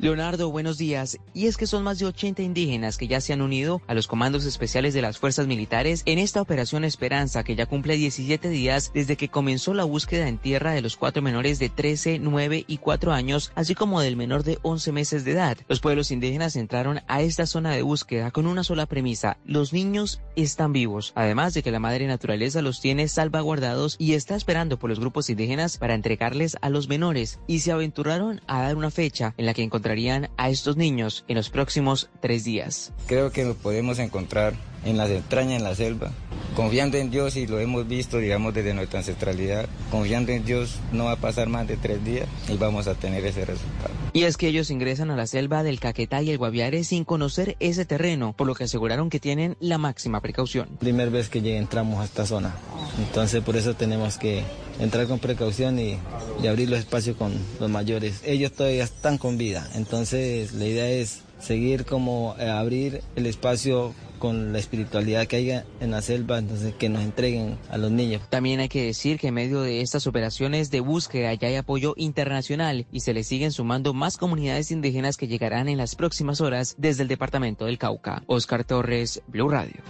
Leonardo, 0.04 0.52
buenos 0.52 0.78
días. 0.78 1.18
Y 1.34 1.48
es 1.48 1.56
que 1.56 1.66
son 1.66 1.82
más 1.82 1.98
de 1.98 2.06
80 2.06 2.42
indígenas 2.42 2.98
que 2.98 3.08
ya 3.08 3.22
se 3.22 3.32
han 3.32 3.42
unido 3.42 3.82
a 3.88 3.94
los 3.94 4.06
comandos 4.06 4.44
especiales 4.44 4.94
de 4.94 5.02
las 5.02 5.18
fuerzas 5.18 5.48
militares 5.48 6.04
en 6.06 6.20
esta 6.20 6.42
operación 6.42 6.84
Esperanza, 6.84 7.46
que 7.46 7.56
ya 7.56 7.68
cumple 7.68 7.96
17 7.96 8.50
días 8.50 8.92
desde 8.94 9.16
que 9.16 9.30
comenzó 9.30 9.74
la 9.74 9.86
búsqueda 9.86 10.28
en 10.28 10.40
tierra 10.40 10.74
de 10.74 10.82
los 10.82 10.98
cuatro 10.98 11.22
menores 11.22 11.58
de 11.58 11.70
13, 11.70 12.20
9 12.20 12.66
y 12.68 12.80
4 12.80 13.14
años, 13.14 13.54
así 13.56 13.76
como 13.76 14.02
del 14.02 14.18
menor 14.18 14.44
de 14.44 14.60
11 14.62 14.92
meses 14.92 15.24
de 15.24 15.32
edad. 15.32 15.58
Los 15.70 15.80
pueblos 15.80 16.12
indígenas 16.12 16.58
entraron 16.58 17.00
a 17.08 17.22
esta 17.22 17.46
zona 17.46 17.72
de 17.72 17.82
búsqueda 17.82 18.32
con 18.32 18.46
una 18.46 18.66
sola 18.66 18.88
premisa, 18.88 19.38
los 19.46 19.72
niños 19.72 20.20
están 20.36 20.74
vivos, 20.74 21.14
además 21.16 21.54
de 21.54 21.64
que 21.64 21.72
la 21.72 21.80
madre 21.80 22.08
naturaleza 22.08 22.62
los 22.62 22.82
tiene 22.82 23.08
salvaguardados 23.08 23.96
y 24.00 24.16
está 24.16 24.36
esperando 24.36 24.78
por 24.78 24.90
los 24.90 25.00
grupos 25.00 25.30
indígenas 25.30 25.78
para 25.78 25.96
entregarles 25.96 26.58
a 26.60 26.70
los 26.70 26.90
menores, 26.90 27.40
y 27.48 27.60
se 27.60 27.72
aventuraron 27.72 28.42
a 28.48 28.64
dar 28.64 28.76
una 28.76 28.92
fecha 28.92 29.34
en 29.38 29.46
la 29.46 29.54
que 29.54 29.64
encontraron 29.64 29.93
a 30.38 30.50
estos 30.50 30.76
niños 30.76 31.24
en 31.28 31.36
los 31.36 31.50
próximos 31.50 32.10
tres 32.20 32.44
días. 32.44 32.92
Creo 33.06 33.32
que 33.32 33.44
nos 33.44 33.56
podemos 33.56 34.00
encontrar 34.00 34.54
en 34.86 34.98
las 34.98 35.10
entrañas, 35.10 35.58
en 35.58 35.64
la 35.64 35.76
selva, 35.76 36.12
confiando 36.56 36.98
en 36.98 37.10
Dios 37.10 37.36
y 37.36 37.48
lo 37.48 37.60
hemos 37.60 37.88
visto, 37.88 38.18
digamos, 38.18 38.54
desde 38.54 38.74
nuestra 38.74 39.00
ancestralidad, 39.00 39.68
confiando 39.92 40.32
en 40.32 40.46
Dios 40.46 40.80
no 40.92 41.06
va 41.06 41.14
a 41.14 41.16
pasar 41.18 41.50
más 41.50 41.68
de 41.68 41.78
tres 41.78 42.04
días 42.04 42.28
y 42.48 42.58
vamos 42.58 42.88
a 42.88 42.96
tener 42.96 43.26
ese 43.26 43.46
resultado. 43.46 43.94
Y 44.14 44.24
es 44.24 44.38
que 44.38 44.48
ellos 44.48 44.70
ingresan 44.70 45.10
a 45.10 45.16
la 45.16 45.26
selva 45.26 45.64
del 45.64 45.80
Caquetá 45.80 46.22
y 46.22 46.30
el 46.30 46.38
Guaviare 46.38 46.84
sin 46.84 47.04
conocer 47.04 47.56
ese 47.60 47.86
terreno, 47.86 48.34
por 48.34 48.48
lo 48.48 48.56
que 48.56 48.66
aseguraron 48.66 49.10
que 49.10 49.20
tienen 49.20 49.58
la 49.60 49.78
máxima 49.78 50.22
precaución. 50.22 50.70
Primera 50.80 51.10
vez 51.10 51.30
que 51.30 51.58
entramos 51.58 52.00
a 52.02 52.06
esta 52.06 52.26
zona, 52.26 52.54
entonces 53.00 53.42
por 53.42 53.56
eso 53.56 53.74
tenemos 53.74 54.18
que 54.18 54.44
entrar 54.80 55.08
con 55.08 55.20
precaución 55.20 55.80
y, 55.80 55.98
y 56.42 56.48
abrir 56.48 56.70
los 56.70 56.80
espacios 56.80 57.18
con 57.18 57.34
los 57.60 57.70
mayores. 57.70 58.22
Ellos 58.24 58.52
todavía 58.52 58.84
están 58.84 59.18
con 59.18 59.38
vida, 59.38 59.68
entonces 59.76 60.54
la 60.54 60.66
idea 60.66 60.90
es 60.90 61.24
seguir 61.44 61.86
como 61.86 62.36
eh, 62.40 62.50
abrir 62.50 63.02
el 63.16 63.26
espacio 63.26 63.94
con 64.24 64.54
la 64.54 64.60
espiritualidad 64.60 65.28
que 65.28 65.36
haya 65.36 65.66
en 65.82 65.92
la 65.92 66.02
selva, 66.02 66.38
entonces 66.38 66.74
que 66.76 66.88
nos 66.88 67.04
entreguen 67.04 67.58
a 67.70 67.78
los 67.78 67.92
niños. 67.92 68.22
También 68.30 68.62
hay 68.62 68.70
que 68.70 68.86
decir 68.86 69.20
que 69.20 69.28
en 69.28 69.34
medio 69.34 69.60
de 69.60 69.82
estas 69.82 70.08
operaciones 70.08 70.72
de 70.72 70.80
búsqueda 70.80 71.34
ya 71.34 71.50
hay 71.50 71.58
apoyo 71.58 71.94
internacional 71.98 72.88
y 72.90 73.02
se 73.02 73.14
le 73.14 73.26
siguen 73.26 73.52
sumando 73.52 73.94
más 73.94 74.16
comunidades 74.16 74.72
indígenas 74.72 75.18
que 75.18 75.28
llegarán 75.28 75.68
en 75.68 75.78
las 75.78 75.96
próximas 75.96 76.40
horas 76.40 76.76
desde 76.78 77.02
el 77.02 77.10
departamento 77.10 77.66
del 77.66 77.78
Cauca. 77.78 78.24
Oscar 78.28 78.64
Torres, 78.64 79.22
Blue 79.28 79.50
Radio. 79.50 79.82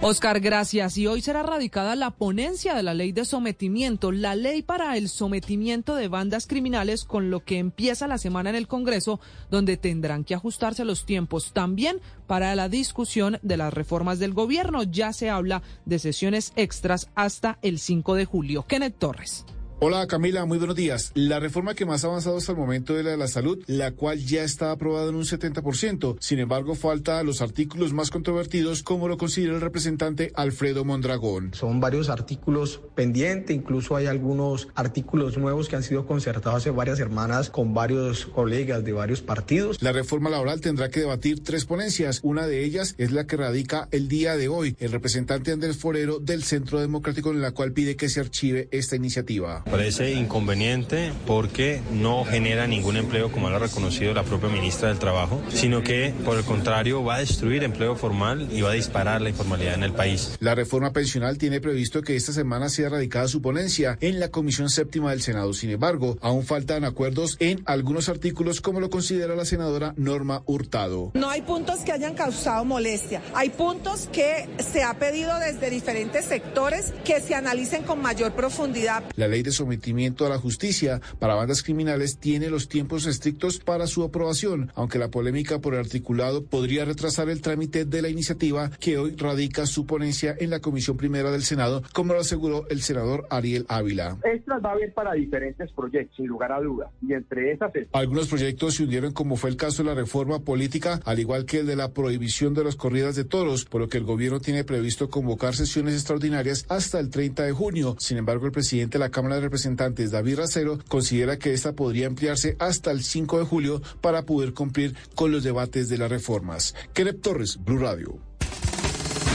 Oscar, 0.00 0.40
gracias. 0.40 0.96
Y 0.96 1.06
hoy 1.06 1.20
será 1.20 1.42
radicada 1.42 1.94
la 1.94 2.12
ponencia 2.12 2.74
de 2.74 2.82
la 2.82 2.94
ley 2.94 3.12
de 3.12 3.26
sometimiento, 3.26 4.12
la 4.12 4.34
ley 4.34 4.62
para 4.62 4.96
el 4.96 5.10
sometimiento 5.10 5.94
de 5.94 6.08
bandas 6.08 6.46
criminales, 6.46 7.04
con 7.04 7.30
lo 7.30 7.44
que 7.44 7.58
empieza 7.58 8.06
la 8.06 8.16
semana 8.16 8.48
en 8.48 8.56
el 8.56 8.66
Congreso, 8.66 9.20
donde 9.50 9.76
tendrán 9.76 10.24
que 10.24 10.34
ajustarse 10.34 10.86
los 10.86 11.04
tiempos 11.04 11.52
también 11.52 12.00
para 12.26 12.54
la 12.54 12.70
discusión 12.70 13.38
de 13.42 13.57
las 13.58 13.74
reformas 13.74 14.18
del 14.18 14.32
gobierno. 14.32 14.82
Ya 14.82 15.12
se 15.12 15.28
habla 15.28 15.62
de 15.84 15.98
sesiones 15.98 16.52
extras 16.56 17.10
hasta 17.14 17.58
el 17.60 17.78
5 17.78 18.14
de 18.14 18.24
julio. 18.24 18.64
Kenneth 18.66 18.98
Torres. 18.98 19.44
Hola 19.80 20.08
Camila, 20.08 20.44
muy 20.44 20.58
buenos 20.58 20.74
días. 20.74 21.12
La 21.14 21.38
reforma 21.38 21.72
que 21.72 21.86
más 21.86 22.02
ha 22.02 22.08
avanzado 22.08 22.38
hasta 22.38 22.50
el 22.50 22.58
momento 22.58 22.98
es 22.98 23.04
la 23.04 23.12
de 23.12 23.16
la 23.16 23.28
salud, 23.28 23.62
la 23.68 23.92
cual 23.92 24.18
ya 24.18 24.42
está 24.42 24.72
aprobada 24.72 25.08
en 25.08 25.14
un 25.14 25.22
70%. 25.22 26.16
Sin 26.18 26.40
embargo, 26.40 26.74
falta 26.74 27.22
los 27.22 27.40
artículos 27.42 27.92
más 27.92 28.10
controvertidos, 28.10 28.82
como 28.82 29.06
lo 29.06 29.16
considera 29.16 29.54
el 29.54 29.60
representante 29.60 30.32
Alfredo 30.34 30.84
Mondragón. 30.84 31.54
Son 31.54 31.78
varios 31.78 32.08
artículos 32.08 32.80
pendientes, 32.96 33.54
incluso 33.54 33.94
hay 33.94 34.06
algunos 34.06 34.66
artículos 34.74 35.38
nuevos 35.38 35.68
que 35.68 35.76
han 35.76 35.84
sido 35.84 36.06
concertados 36.06 36.62
hace 36.62 36.70
varias 36.72 36.98
semanas 36.98 37.48
con 37.48 37.72
varios 37.72 38.26
colegas 38.26 38.82
de 38.82 38.92
varios 38.92 39.20
partidos. 39.20 39.80
La 39.80 39.92
reforma 39.92 40.28
laboral 40.28 40.60
tendrá 40.60 40.88
que 40.88 40.98
debatir 40.98 41.44
tres 41.44 41.66
ponencias. 41.66 42.18
Una 42.24 42.48
de 42.48 42.64
ellas 42.64 42.96
es 42.98 43.12
la 43.12 43.28
que 43.28 43.36
radica 43.36 43.86
el 43.92 44.08
día 44.08 44.36
de 44.36 44.48
hoy 44.48 44.74
el 44.80 44.90
representante 44.90 45.52
Andrés 45.52 45.76
Forero 45.76 46.18
del 46.18 46.42
Centro 46.42 46.80
Democrático, 46.80 47.30
en 47.30 47.42
la 47.42 47.52
cual 47.52 47.70
pide 47.70 47.94
que 47.94 48.08
se 48.08 48.18
archive 48.18 48.66
esta 48.72 48.96
iniciativa. 48.96 49.62
Parece 49.70 50.12
inconveniente 50.12 51.12
porque 51.26 51.82
no 51.92 52.24
genera 52.24 52.66
ningún 52.66 52.96
empleo, 52.96 53.30
como 53.30 53.50
lo 53.50 53.56
ha 53.56 53.58
reconocido 53.58 54.14
la 54.14 54.22
propia 54.22 54.48
ministra 54.48 54.88
del 54.88 54.98
Trabajo, 54.98 55.42
sino 55.48 55.82
que, 55.82 56.14
por 56.24 56.38
el 56.38 56.44
contrario, 56.44 57.04
va 57.04 57.16
a 57.16 57.18
destruir 57.18 57.62
empleo 57.64 57.94
formal 57.94 58.48
y 58.50 58.62
va 58.62 58.70
a 58.70 58.74
disparar 58.74 59.20
la 59.20 59.28
informalidad 59.28 59.74
en 59.74 59.82
el 59.82 59.92
país. 59.92 60.36
La 60.40 60.54
reforma 60.54 60.92
pensional 60.92 61.38
tiene 61.38 61.60
previsto 61.60 62.02
que 62.02 62.16
esta 62.16 62.32
semana 62.32 62.68
sea 62.68 62.88
radicada 62.88 63.28
su 63.28 63.42
ponencia 63.42 63.98
en 64.00 64.20
la 64.20 64.30
Comisión 64.30 64.70
Séptima 64.70 65.10
del 65.10 65.22
Senado. 65.22 65.52
Sin 65.52 65.70
embargo, 65.70 66.16
aún 66.20 66.44
faltan 66.44 66.84
acuerdos 66.84 67.36
en 67.40 67.62
algunos 67.66 68.08
artículos, 68.08 68.60
como 68.60 68.80
lo 68.80 68.90
considera 68.90 69.34
la 69.34 69.44
senadora 69.44 69.94
Norma 69.96 70.42
Hurtado. 70.46 71.12
No 71.14 71.28
hay 71.28 71.42
puntos 71.42 71.80
que 71.80 71.92
hayan 71.92 72.14
causado 72.14 72.64
molestia. 72.64 73.22
Hay 73.34 73.50
puntos 73.50 74.08
que 74.12 74.48
se 74.58 74.82
ha 74.82 74.94
pedido 74.98 75.38
desde 75.38 75.70
diferentes 75.70 76.24
sectores 76.24 76.94
que 77.04 77.20
se 77.20 77.34
analicen 77.34 77.82
con 77.82 78.00
mayor 78.00 78.32
profundidad. 78.32 79.04
La 79.16 79.28
ley 79.28 79.42
de 79.42 79.57
sometimiento 79.58 80.24
a 80.24 80.28
la 80.28 80.38
justicia 80.38 81.00
para 81.18 81.34
bandas 81.34 81.62
criminales 81.62 82.18
tiene 82.18 82.50
los 82.50 82.68
tiempos 82.68 83.06
estrictos 83.06 83.58
para 83.58 83.86
su 83.86 84.02
aprobación, 84.02 84.72
aunque 84.74 84.98
la 84.98 85.10
polémica 85.10 85.60
por 85.60 85.74
el 85.74 85.80
articulado 85.80 86.44
podría 86.44 86.84
retrasar 86.84 87.28
el 87.28 87.42
trámite 87.42 87.84
de 87.84 88.02
la 88.02 88.08
iniciativa 88.08 88.70
que 88.80 88.98
hoy 88.98 89.14
radica 89.16 89.66
su 89.66 89.86
ponencia 89.86 90.34
en 90.38 90.50
la 90.50 90.60
Comisión 90.60 90.96
Primera 90.96 91.30
del 91.30 91.42
Senado, 91.42 91.82
como 91.92 92.14
lo 92.14 92.20
aseguró 92.20 92.66
el 92.68 92.80
senador 92.80 93.26
Ariel 93.30 93.66
Ávila. 93.68 94.16
Estas 94.24 94.64
va 94.64 94.70
a 94.70 94.72
haber 94.72 94.94
para 94.94 95.12
diferentes 95.12 95.70
proyectos, 95.72 96.16
sin 96.16 96.26
lugar 96.26 96.52
a 96.52 96.60
duda, 96.60 96.90
y 97.06 97.12
entre 97.12 97.52
esas... 97.52 97.72
Algunos 97.92 98.28
proyectos 98.28 98.74
se 98.74 98.84
hundieron 98.84 99.12
como 99.12 99.36
fue 99.36 99.50
el 99.50 99.56
caso 99.56 99.82
de 99.82 99.88
la 99.88 99.94
reforma 99.94 100.40
política, 100.40 101.00
al 101.04 101.18
igual 101.18 101.44
que 101.44 101.60
el 101.60 101.66
de 101.66 101.76
la 101.76 101.92
prohibición 101.92 102.54
de 102.54 102.64
las 102.64 102.76
corridas 102.76 103.16
de 103.16 103.24
toros, 103.24 103.64
por 103.64 103.80
lo 103.80 103.88
que 103.88 103.98
el 103.98 104.04
gobierno 104.04 104.40
tiene 104.40 104.64
previsto 104.64 105.10
convocar 105.10 105.54
sesiones 105.54 105.94
extraordinarias 105.94 106.64
hasta 106.68 107.00
el 107.00 107.10
30 107.10 107.44
de 107.44 107.52
junio. 107.52 107.96
Sin 107.98 108.18
embargo, 108.18 108.46
el 108.46 108.52
presidente 108.52 108.98
de 108.98 109.04
la 109.04 109.10
Cámara 109.10 109.36
de 109.36 109.42
Representantes, 109.48 110.10
David 110.10 110.36
Racero, 110.36 110.78
considera 110.88 111.38
que 111.38 111.54
esta 111.54 111.72
podría 111.72 112.06
ampliarse 112.06 112.54
hasta 112.58 112.90
el 112.90 113.02
5 113.02 113.38
de 113.38 113.44
julio 113.46 113.82
para 114.02 114.26
poder 114.26 114.52
cumplir 114.52 114.94
con 115.14 115.32
los 115.32 115.42
debates 115.42 115.88
de 115.88 115.96
las 115.96 116.10
reformas. 116.10 116.74
Kenneth 116.92 117.22
Torres, 117.22 117.58
Blue 117.64 117.78
Radio. 117.78 118.18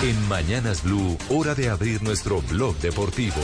En 0.03 0.27
Mañanas 0.27 0.83
Blue, 0.83 1.17
hora 1.29 1.55
de 1.55 1.69
abrir 1.69 2.03
nuestro 2.03 2.41
blog 2.43 2.77
deportivo. 2.77 3.41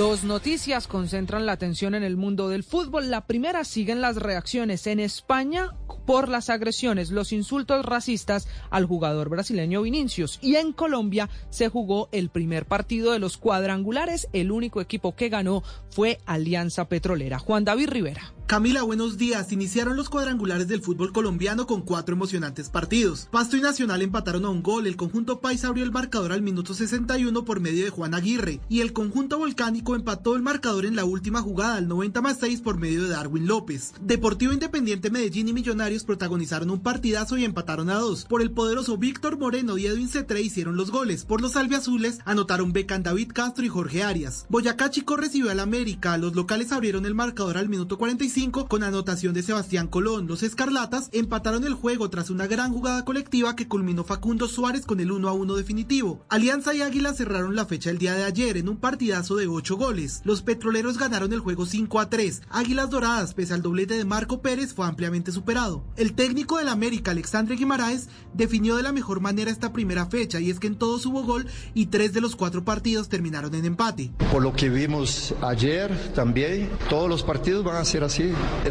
Dos 0.00 0.24
noticias 0.24 0.86
concentran 0.86 1.44
la 1.44 1.52
atención 1.52 1.94
en 1.94 2.02
el 2.02 2.16
mundo 2.16 2.48
del 2.48 2.64
fútbol. 2.64 3.10
La 3.10 3.26
primera 3.26 3.64
siguen 3.64 4.00
las 4.00 4.16
reacciones 4.16 4.86
en 4.86 4.98
España 4.98 5.74
por 6.06 6.30
las 6.30 6.48
agresiones, 6.48 7.10
los 7.10 7.34
insultos 7.34 7.84
racistas 7.84 8.48
al 8.70 8.86
jugador 8.86 9.28
brasileño 9.28 9.82
Vinicius. 9.82 10.38
Y 10.40 10.56
en 10.56 10.72
Colombia 10.72 11.28
se 11.50 11.68
jugó 11.68 12.08
el 12.12 12.30
primer 12.30 12.64
partido 12.64 13.12
de 13.12 13.18
los 13.18 13.36
cuadrangulares. 13.36 14.26
El 14.32 14.52
único 14.52 14.80
equipo 14.80 15.14
que 15.14 15.28
ganó 15.28 15.62
fue 15.90 16.18
Alianza 16.24 16.88
Petrolera. 16.88 17.38
Juan 17.38 17.66
David 17.66 17.90
Rivera. 17.90 18.32
Camila, 18.50 18.82
buenos 18.82 19.16
días. 19.16 19.52
Iniciaron 19.52 19.96
los 19.96 20.08
cuadrangulares 20.08 20.66
del 20.66 20.82
fútbol 20.82 21.12
colombiano 21.12 21.68
con 21.68 21.82
cuatro 21.82 22.16
emocionantes 22.16 22.68
partidos. 22.68 23.28
Pasto 23.30 23.56
y 23.56 23.60
Nacional 23.60 24.02
empataron 24.02 24.44
a 24.44 24.48
un 24.48 24.60
gol. 24.60 24.88
El 24.88 24.96
conjunto 24.96 25.40
Paisa 25.40 25.68
abrió 25.68 25.84
el 25.84 25.92
marcador 25.92 26.32
al 26.32 26.42
minuto 26.42 26.74
61 26.74 27.44
por 27.44 27.60
medio 27.60 27.84
de 27.84 27.90
Juan 27.90 28.12
Aguirre. 28.12 28.58
Y 28.68 28.80
el 28.80 28.92
conjunto 28.92 29.38
Volcánico 29.38 29.94
empató 29.94 30.34
el 30.34 30.42
marcador 30.42 30.84
en 30.84 30.96
la 30.96 31.04
última 31.04 31.42
jugada 31.42 31.76
al 31.76 31.86
90 31.86 32.22
más 32.22 32.38
6 32.40 32.62
por 32.62 32.76
medio 32.76 33.04
de 33.04 33.10
Darwin 33.10 33.46
López. 33.46 33.92
Deportivo 34.00 34.52
Independiente 34.52 35.12
Medellín 35.12 35.46
y 35.46 35.52
Millonarios 35.52 36.02
protagonizaron 36.02 36.70
un 36.70 36.82
partidazo 36.82 37.38
y 37.38 37.44
empataron 37.44 37.88
a 37.88 38.00
dos. 38.00 38.24
Por 38.24 38.42
el 38.42 38.50
poderoso 38.50 38.98
Víctor 38.98 39.38
Moreno 39.38 39.78
y 39.78 39.86
Edwin 39.86 40.08
Cetre 40.08 40.42
hicieron 40.42 40.74
los 40.74 40.90
goles. 40.90 41.24
Por 41.24 41.40
los 41.40 41.54
albiazules 41.54 42.18
anotaron 42.24 42.72
Becan 42.72 43.04
David 43.04 43.30
Castro 43.32 43.64
y 43.64 43.68
Jorge 43.68 44.02
Arias. 44.02 44.46
Boyacá 44.48 44.90
Chico 44.90 45.16
recibió 45.16 45.52
al 45.52 45.60
América. 45.60 46.18
Los 46.18 46.34
locales 46.34 46.72
abrieron 46.72 47.06
el 47.06 47.14
marcador 47.14 47.56
al 47.56 47.68
minuto 47.68 47.96
45 47.96 48.39
con 48.40 48.82
anotación 48.82 49.34
de 49.34 49.42
Sebastián 49.42 49.86
Colón. 49.86 50.26
Los 50.26 50.42
Escarlatas 50.42 51.10
empataron 51.12 51.64
el 51.64 51.74
juego 51.74 52.08
tras 52.08 52.30
una 52.30 52.46
gran 52.46 52.72
jugada 52.72 53.04
colectiva 53.04 53.54
que 53.54 53.68
culminó 53.68 54.02
Facundo 54.02 54.48
Suárez 54.48 54.86
con 54.86 54.98
el 54.98 55.12
1 55.12 55.28
a 55.28 55.32
1 55.34 55.56
definitivo. 55.56 56.24
Alianza 56.30 56.72
y 56.72 56.80
Águila 56.80 57.12
cerraron 57.12 57.54
la 57.54 57.66
fecha 57.66 57.90
el 57.90 57.98
día 57.98 58.14
de 58.14 58.24
ayer 58.24 58.56
en 58.56 58.70
un 58.70 58.78
partidazo 58.78 59.36
de 59.36 59.46
8 59.46 59.76
goles. 59.76 60.22
Los 60.24 60.40
petroleros 60.40 60.96
ganaron 60.96 61.34
el 61.34 61.40
juego 61.40 61.66
5 61.66 62.00
a 62.00 62.08
3. 62.08 62.40
Águilas 62.48 62.88
Doradas, 62.88 63.34
pese 63.34 63.52
al 63.52 63.60
doblete 63.60 63.98
de 63.98 64.06
Marco 64.06 64.40
Pérez, 64.40 64.72
fue 64.72 64.86
ampliamente 64.86 65.32
superado. 65.32 65.84
El 65.96 66.14
técnico 66.14 66.56
del 66.56 66.68
América, 66.68 67.10
Alexandre 67.10 67.56
Guimaraes, 67.56 68.08
definió 68.32 68.76
de 68.76 68.82
la 68.82 68.92
mejor 68.92 69.20
manera 69.20 69.50
esta 69.50 69.74
primera 69.74 70.06
fecha 70.06 70.40
y 70.40 70.48
es 70.48 70.58
que 70.58 70.68
en 70.68 70.76
todos 70.76 71.04
hubo 71.04 71.24
gol 71.24 71.46
y 71.74 71.86
tres 71.86 72.14
de 72.14 72.22
los 72.22 72.36
cuatro 72.36 72.64
partidos 72.64 73.10
terminaron 73.10 73.54
en 73.54 73.66
empate. 73.66 74.12
Por 74.32 74.42
lo 74.42 74.54
que 74.54 74.70
vimos 74.70 75.34
ayer 75.42 75.94
también, 76.14 76.70
todos 76.88 77.10
los 77.10 77.22
partidos 77.22 77.64
van 77.64 77.76
a 77.76 77.84
ser 77.84 78.02
así. 78.02 78.19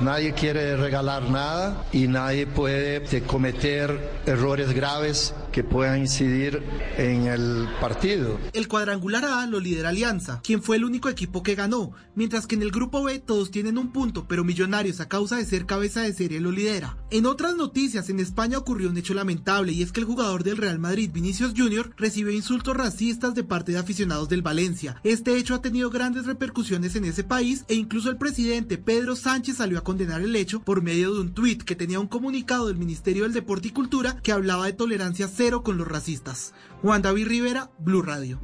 Nadie 0.01 0.33
quiere 0.33 0.75
regalar 0.77 1.23
nada 1.29 1.83
y 1.91 2.07
nadie 2.07 2.47
puede 2.47 3.01
cometer 3.23 4.11
errores 4.25 4.73
graves 4.73 5.33
que 5.59 5.63
puedan 5.65 5.99
incidir 5.99 6.63
en 6.97 7.23
el 7.25 7.67
partido. 7.81 8.39
El 8.53 8.69
cuadrangular 8.69 9.25
A 9.25 9.45
lo 9.45 9.59
lidera 9.59 9.89
Alianza, 9.89 10.39
quien 10.41 10.63
fue 10.63 10.77
el 10.77 10.85
único 10.85 11.09
equipo 11.09 11.43
que 11.43 11.55
ganó, 11.55 11.91
mientras 12.15 12.47
que 12.47 12.55
en 12.55 12.61
el 12.61 12.71
grupo 12.71 13.03
B 13.03 13.19
todos 13.19 13.51
tienen 13.51 13.77
un 13.77 13.91
punto, 13.91 14.25
pero 14.25 14.45
Millonarios 14.45 15.01
a 15.01 15.09
causa 15.09 15.35
de 15.35 15.43
ser 15.43 15.65
cabeza 15.65 16.01
de 16.01 16.13
serie 16.13 16.39
lo 16.39 16.53
lidera. 16.53 16.95
En 17.11 17.25
otras 17.25 17.57
noticias, 17.57 18.09
en 18.09 18.21
España 18.21 18.57
ocurrió 18.57 18.89
un 18.89 18.97
hecho 18.97 19.13
lamentable 19.13 19.73
y 19.73 19.81
es 19.81 19.91
que 19.91 19.99
el 19.99 20.05
jugador 20.05 20.45
del 20.45 20.55
Real 20.55 20.79
Madrid, 20.79 21.09
Vinicius 21.11 21.53
Jr., 21.57 21.91
recibió 21.97 22.31
insultos 22.31 22.77
racistas 22.77 23.35
de 23.35 23.43
parte 23.43 23.73
de 23.73 23.79
aficionados 23.79 24.29
del 24.29 24.41
Valencia. 24.41 25.01
Este 25.03 25.35
hecho 25.35 25.55
ha 25.55 25.61
tenido 25.61 25.89
grandes 25.89 26.25
repercusiones 26.25 26.95
en 26.95 27.03
ese 27.03 27.25
país 27.25 27.65
e 27.67 27.73
incluso 27.73 28.09
el 28.09 28.17
presidente 28.17 28.77
Pedro 28.77 29.17
Sánchez 29.17 29.57
salió 29.57 29.77
a 29.77 29.83
condenar 29.83 30.21
el 30.21 30.37
hecho 30.37 30.61
por 30.61 30.81
medio 30.81 31.13
de 31.13 31.19
un 31.19 31.33
tuit 31.33 31.63
que 31.63 31.75
tenía 31.75 31.99
un 31.99 32.07
comunicado 32.07 32.67
del 32.67 32.77
Ministerio 32.77 33.23
del 33.23 33.33
Deporte 33.33 33.67
y 33.67 33.71
Cultura 33.71 34.15
que 34.23 34.31
hablaba 34.31 34.65
de 34.65 34.73
tolerancia 34.73 35.27
cero 35.27 35.48
con 35.57 35.77
los 35.77 35.87
racistas. 35.87 36.53
Juan 36.81 37.01
David 37.01 37.27
Rivera, 37.27 37.71
Blue 37.79 38.01
Radio. 38.01 38.39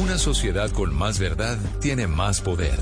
Una 0.00 0.18
sociedad 0.18 0.70
con 0.70 0.94
más 0.94 1.18
verdad 1.18 1.58
tiene 1.80 2.06
más 2.06 2.40
poder. 2.40 2.78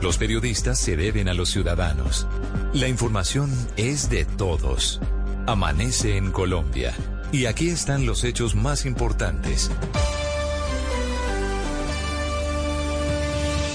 Los 0.00 0.18
periodistas 0.18 0.78
se 0.78 0.96
deben 0.96 1.28
a 1.28 1.34
los 1.34 1.50
ciudadanos. 1.50 2.26
La 2.72 2.88
información 2.88 3.50
es 3.76 4.08
de 4.08 4.24
todos. 4.24 5.00
Amanece 5.46 6.16
en 6.16 6.30
Colombia. 6.30 6.94
Y 7.32 7.46
aquí 7.46 7.68
están 7.68 8.06
los 8.06 8.22
hechos 8.22 8.54
más 8.54 8.86
importantes. 8.86 9.70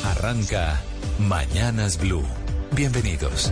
Arranca 0.06 0.82
Mañanas 1.20 2.00
Blue. 2.00 2.39
Bienvenidos. 2.76 3.52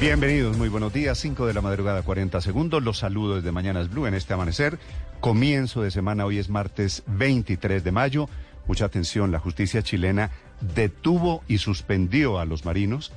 Bienvenidos, 0.00 0.56
muy 0.56 0.68
buenos 0.68 0.92
días. 0.92 1.18
5 1.18 1.46
de 1.46 1.54
la 1.54 1.60
madrugada, 1.60 2.02
40 2.02 2.40
segundos. 2.40 2.82
Los 2.82 2.98
saludos 2.98 3.36
desde 3.36 3.52
Mañanas 3.52 3.88
Blue 3.88 4.06
en 4.06 4.14
este 4.14 4.34
amanecer. 4.34 4.78
Comienzo 5.20 5.82
de 5.82 5.92
semana, 5.92 6.24
hoy 6.26 6.38
es 6.38 6.48
martes 6.48 7.04
23 7.06 7.84
de 7.84 7.92
mayo. 7.92 8.28
Mucha 8.66 8.86
atención, 8.86 9.30
la 9.30 9.38
justicia 9.38 9.82
chilena 9.82 10.30
detuvo 10.74 11.44
y 11.46 11.58
suspendió 11.58 12.38
a 12.38 12.46
los 12.46 12.64
marinos 12.64 13.12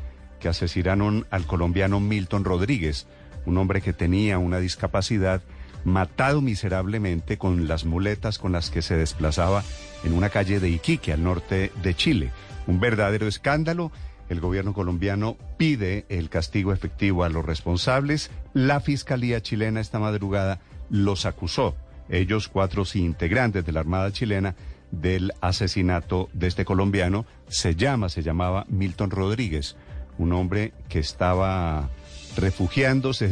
asesinaron 0.49 1.25
al 1.29 1.45
colombiano 1.45 1.99
Milton 1.99 2.43
Rodríguez, 2.43 3.07
un 3.45 3.57
hombre 3.57 3.81
que 3.81 3.93
tenía 3.93 4.37
una 4.37 4.59
discapacidad, 4.59 5.41
matado 5.83 6.41
miserablemente 6.41 7.37
con 7.37 7.67
las 7.67 7.85
muletas 7.85 8.39
con 8.39 8.51
las 8.51 8.71
que 8.71 8.81
se 8.81 8.97
desplazaba 8.97 9.63
en 10.03 10.13
una 10.13 10.29
calle 10.29 10.59
de 10.59 10.69
Iquique, 10.69 11.13
al 11.13 11.23
norte 11.23 11.71
de 11.83 11.93
Chile. 11.93 12.31
Un 12.67 12.79
verdadero 12.79 13.27
escándalo 13.27 13.91
el 14.29 14.39
gobierno 14.39 14.73
colombiano 14.73 15.37
pide 15.57 16.05
el 16.09 16.29
castigo 16.29 16.73
efectivo 16.73 17.23
a 17.23 17.29
los 17.29 17.45
responsables. 17.45 18.31
La 18.53 18.79
Fiscalía 18.79 19.41
chilena 19.41 19.81
esta 19.81 19.99
madrugada 19.99 20.59
los 20.89 21.25
acusó, 21.25 21.75
ellos 22.09 22.47
cuatro 22.47 22.83
integrantes 22.93 23.65
de 23.65 23.71
la 23.71 23.81
Armada 23.81 24.11
chilena, 24.11 24.55
del 24.91 25.33
asesinato 25.41 26.29
de 26.33 26.47
este 26.47 26.65
colombiano. 26.65 27.25
Se 27.47 27.75
llama, 27.75 28.09
se 28.09 28.23
llamaba 28.23 28.65
Milton 28.67 29.11
Rodríguez, 29.11 29.75
un 30.17 30.33
hombre 30.33 30.73
que 30.89 30.99
estaba 30.99 31.89
refugiándose, 32.37 33.27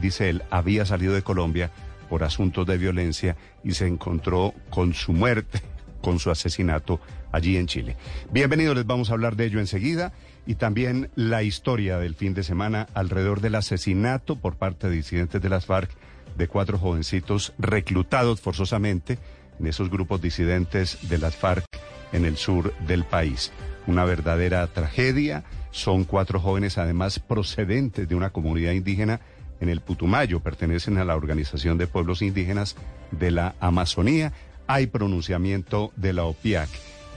dice 0.00 0.28
él, 0.28 0.42
había 0.50 0.86
salido 0.86 1.14
de 1.14 1.22
Colombia 1.22 1.70
por 2.08 2.24
asuntos 2.24 2.66
de 2.66 2.78
violencia 2.78 3.36
y 3.62 3.72
se 3.72 3.86
encontró 3.86 4.54
con 4.70 4.94
su 4.94 5.12
muerte, 5.12 5.60
con 6.00 6.18
su 6.18 6.30
asesinato 6.30 7.00
allí 7.32 7.56
en 7.56 7.66
Chile. 7.66 7.96
Bienvenidos, 8.30 8.76
les 8.76 8.86
vamos 8.86 9.10
a 9.10 9.14
hablar 9.14 9.36
de 9.36 9.46
ello 9.46 9.60
enseguida 9.60 10.12
y 10.46 10.56
también 10.56 11.10
la 11.14 11.42
historia 11.42 11.98
del 11.98 12.14
fin 12.14 12.34
de 12.34 12.42
semana 12.42 12.86
alrededor 12.94 13.40
del 13.40 13.54
asesinato 13.54 14.36
por 14.36 14.56
parte 14.56 14.88
de 14.88 14.96
disidentes 14.96 15.40
de 15.40 15.48
las 15.48 15.66
FARC 15.66 15.90
de 16.36 16.48
cuatro 16.48 16.78
jovencitos 16.78 17.54
reclutados 17.58 18.40
forzosamente 18.40 19.18
en 19.58 19.66
esos 19.66 19.90
grupos 19.90 20.20
disidentes 20.20 20.98
de 21.08 21.18
las 21.18 21.36
FARC 21.36 21.64
en 22.12 22.24
el 22.24 22.36
sur 22.36 22.74
del 22.86 23.04
país. 23.04 23.52
Una 23.86 24.04
verdadera 24.04 24.66
tragedia. 24.66 25.44
Son 25.74 26.04
cuatro 26.04 26.38
jóvenes 26.38 26.78
además 26.78 27.18
procedentes 27.18 28.08
de 28.08 28.14
una 28.14 28.30
comunidad 28.30 28.70
indígena 28.70 29.18
en 29.58 29.68
el 29.68 29.80
Putumayo. 29.80 30.38
Pertenecen 30.38 30.98
a 30.98 31.04
la 31.04 31.16
Organización 31.16 31.78
de 31.78 31.88
Pueblos 31.88 32.22
Indígenas 32.22 32.76
de 33.10 33.32
la 33.32 33.56
Amazonía. 33.58 34.32
Hay 34.68 34.86
pronunciamiento 34.86 35.92
de 35.96 36.12
la 36.12 36.26
OPIAC. 36.26 36.68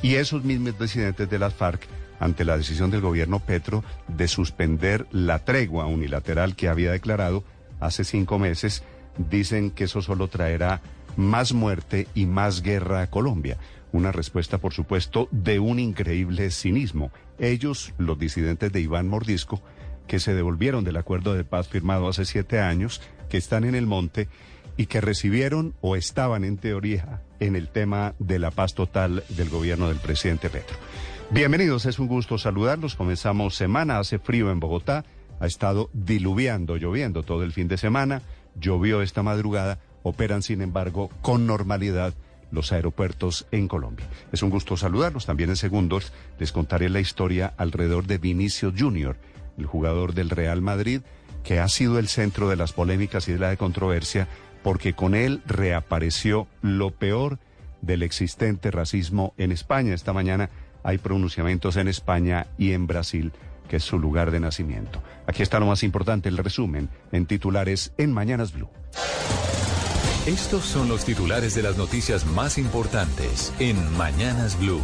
Y 0.01 0.15
esos 0.15 0.43
mismos 0.43 0.79
disidentes 0.79 1.29
de 1.29 1.37
las 1.37 1.53
FARC 1.53 1.87
ante 2.19 2.45
la 2.45 2.57
decisión 2.57 2.89
del 2.89 3.01
gobierno 3.01 3.39
Petro 3.39 3.83
de 4.07 4.27
suspender 4.27 5.05
la 5.11 5.45
tregua 5.45 5.85
unilateral 5.85 6.55
que 6.55 6.67
había 6.67 6.91
declarado 6.91 7.43
hace 7.79 8.03
cinco 8.03 8.39
meses, 8.39 8.81
dicen 9.29 9.69
que 9.69 9.83
eso 9.83 10.01
solo 10.01 10.29
traerá 10.29 10.81
más 11.15 11.53
muerte 11.53 12.07
y 12.15 12.25
más 12.25 12.63
guerra 12.63 13.03
a 13.03 13.11
Colombia. 13.11 13.57
Una 13.91 14.11
respuesta, 14.11 14.57
por 14.57 14.73
supuesto, 14.73 15.27
de 15.29 15.59
un 15.59 15.77
increíble 15.77 16.49
cinismo. 16.49 17.11
Ellos, 17.39 17.93
los 17.97 18.17
disidentes 18.17 18.71
de 18.71 18.81
Iván 18.81 19.07
Mordisco, 19.07 19.61
que 20.07 20.19
se 20.19 20.33
devolvieron 20.33 20.83
del 20.83 20.97
acuerdo 20.97 21.33
de 21.33 21.43
paz 21.43 21.67
firmado 21.67 22.07
hace 22.07 22.25
siete 22.25 22.59
años, 22.59 23.01
que 23.29 23.37
están 23.37 23.63
en 23.63 23.75
el 23.75 23.85
monte 23.85 24.27
y 24.77 24.85
que 24.85 25.01
recibieron 25.01 25.73
o 25.81 25.95
estaban 25.95 26.43
en 26.43 26.57
teoría 26.57 27.21
en 27.39 27.55
el 27.55 27.67
tema 27.67 28.13
de 28.19 28.39
la 28.39 28.51
paz 28.51 28.73
total 28.73 29.23
del 29.29 29.49
gobierno 29.49 29.89
del 29.89 29.97
presidente 29.97 30.49
Petro. 30.49 30.77
Bienvenidos, 31.29 31.85
es 31.85 31.99
un 31.99 32.07
gusto 32.07 32.37
saludarlos. 32.37 32.95
Comenzamos 32.95 33.55
semana, 33.55 33.99
hace 33.99 34.17
frío 34.17 34.49
en 34.49 34.59
Bogotá, 34.59 35.03
ha 35.39 35.45
estado 35.45 35.89
diluviando, 35.93 36.77
lloviendo 36.77 37.23
todo 37.23 37.43
el 37.43 37.51
fin 37.51 37.67
de 37.67 37.77
semana, 37.77 38.21
llovió 38.55 39.01
esta 39.01 39.23
madrugada, 39.23 39.79
operan 40.03 40.41
sin 40.41 40.61
embargo 40.61 41.09
con 41.21 41.45
normalidad 41.45 42.13
los 42.51 42.71
aeropuertos 42.71 43.47
en 43.51 43.67
Colombia. 43.67 44.07
Es 44.31 44.43
un 44.43 44.49
gusto 44.49 44.77
saludarlos. 44.77 45.25
También 45.25 45.49
en 45.49 45.55
segundos 45.55 46.13
les 46.39 46.51
contaré 46.51 46.89
la 46.89 46.99
historia 46.99 47.53
alrededor 47.57 48.05
de 48.07 48.17
Vinicio 48.17 48.73
Junior, 48.77 49.17
el 49.57 49.65
jugador 49.65 50.13
del 50.13 50.29
Real 50.29 50.61
Madrid, 50.61 51.01
que 51.43 51.59
ha 51.59 51.67
sido 51.67 51.99
el 51.99 52.07
centro 52.07 52.49
de 52.49 52.55
las 52.55 52.73
polémicas 52.73 53.27
y 53.27 53.33
de 53.33 53.39
la 53.39 53.55
controversia, 53.55 54.27
porque 54.63 54.93
con 54.93 55.15
él 55.15 55.41
reapareció 55.45 56.47
lo 56.61 56.91
peor 56.91 57.39
del 57.81 58.03
existente 58.03 58.71
racismo 58.71 59.33
en 59.37 59.51
España. 59.51 59.93
Esta 59.93 60.13
mañana 60.13 60.49
hay 60.83 60.97
pronunciamientos 60.97 61.77
en 61.77 61.87
España 61.87 62.47
y 62.57 62.73
en 62.73 62.87
Brasil, 62.87 63.31
que 63.69 63.77
es 63.77 63.83
su 63.83 63.99
lugar 63.99 64.31
de 64.31 64.39
nacimiento. 64.39 65.01
Aquí 65.25 65.43
está 65.43 65.59
lo 65.59 65.65
más 65.65 65.83
importante, 65.83 66.29
el 66.29 66.37
resumen 66.37 66.89
en 67.11 67.25
titulares 67.25 67.93
en 67.97 68.13
Mañanas 68.13 68.53
Blue. 68.53 68.69
Estos 70.27 70.65
son 70.65 70.89
los 70.89 71.05
titulares 71.05 71.55
de 71.55 71.63
las 71.63 71.77
noticias 71.77 72.25
más 72.25 72.57
importantes 72.57 73.53
en 73.59 73.77
Mañanas 73.95 74.59
Blue. 74.59 74.81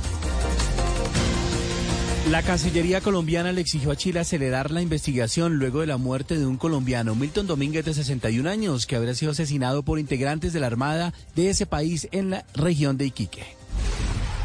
La 2.31 2.41
Cancillería 2.41 3.01
colombiana 3.01 3.51
le 3.51 3.59
exigió 3.59 3.91
a 3.91 3.97
Chile 3.97 4.21
acelerar 4.21 4.71
la 4.71 4.81
investigación 4.81 5.55
luego 5.55 5.81
de 5.81 5.87
la 5.87 5.97
muerte 5.97 6.39
de 6.39 6.45
un 6.45 6.55
colombiano, 6.55 7.13
Milton 7.13 7.45
Domínguez, 7.45 7.83
de 7.83 7.93
61 7.93 8.49
años, 8.49 8.85
que 8.85 8.95
habría 8.95 9.15
sido 9.15 9.33
asesinado 9.33 9.83
por 9.83 9.99
integrantes 9.99 10.53
de 10.53 10.61
la 10.61 10.67
Armada 10.67 11.13
de 11.35 11.49
ese 11.49 11.65
país 11.65 12.07
en 12.13 12.29
la 12.29 12.45
región 12.53 12.97
de 12.97 13.07
Iquique. 13.07 13.43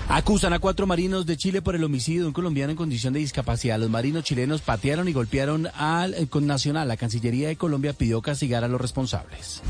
Acusan 0.09 0.53
a 0.53 0.59
cuatro 0.59 0.89
marinos 0.89 1.27
de 1.27 1.37
Chile 1.37 1.63
por 1.63 1.77
el 1.77 1.85
homicidio 1.85 2.23
de 2.23 2.27
un 2.27 2.33
colombiano 2.33 2.73
en 2.73 2.77
condición 2.77 3.13
de 3.13 3.21
discapacidad. 3.21 3.79
Los 3.79 3.89
marinos 3.89 4.25
chilenos 4.25 4.63
patearon 4.63 5.07
y 5.07 5.13
golpearon 5.13 5.69
al 5.77 6.15
eh, 6.15 6.27
nacional. 6.41 6.89
La 6.89 6.97
Cancillería 6.97 7.47
de 7.47 7.57
Colombia 7.57 7.93
pidió 7.93 8.21
castigar 8.21 8.65
a 8.65 8.69
los 8.69 8.81
responsables. 8.81 9.63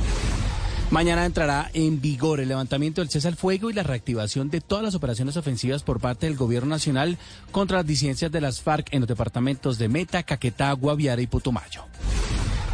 Mañana 0.91 1.27
entrará 1.27 1.71
en 1.75 2.01
vigor 2.01 2.41
el 2.41 2.49
levantamiento 2.49 3.03
del 3.03 3.11
cese 3.11 3.29
al 3.29 3.37
fuego 3.37 3.69
y 3.69 3.75
la 3.75 3.83
reactivación 3.83 4.49
de 4.49 4.63
todas 4.63 4.83
las 4.83 4.95
operaciones 4.95 5.37
ofensivas 5.37 5.83
por 5.83 6.01
parte 6.01 6.25
del 6.25 6.37
gobierno 6.37 6.71
nacional 6.71 7.19
contra 7.53 7.79
las 7.79 7.87
disidencias 7.87 8.33
de 8.33 8.41
las 8.41 8.63
FARC 8.63 8.89
en 8.95 9.01
los 9.01 9.09
departamentos 9.09 9.77
de 9.77 9.89
Meta, 9.89 10.23
Caquetá, 10.23 10.73
Guaviare 10.73 11.23
y 11.23 11.27
Putumayo. 11.27 11.85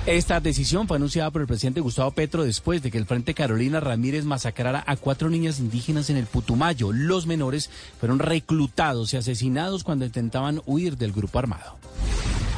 Esta 0.06 0.38
decisión 0.38 0.86
fue 0.86 0.98
anunciada 0.98 1.32
por 1.32 1.40
el 1.40 1.48
presidente 1.48 1.80
Gustavo 1.80 2.12
Petro 2.12 2.44
después 2.44 2.82
de 2.82 2.92
que 2.92 2.98
el 2.98 3.06
Frente 3.06 3.34
Carolina 3.34 3.80
Ramírez 3.80 4.24
masacrara 4.24 4.84
a 4.86 4.96
cuatro 4.96 5.28
niñas 5.28 5.58
indígenas 5.58 6.08
en 6.08 6.16
el 6.16 6.26
Putumayo. 6.26 6.92
Los 6.92 7.26
menores 7.26 7.68
fueron 7.98 8.20
reclutados 8.20 9.12
y 9.12 9.16
asesinados 9.16 9.82
cuando 9.82 10.04
intentaban 10.04 10.62
huir 10.66 10.96
del 10.98 11.12
grupo 11.12 11.40
armado. 11.40 11.78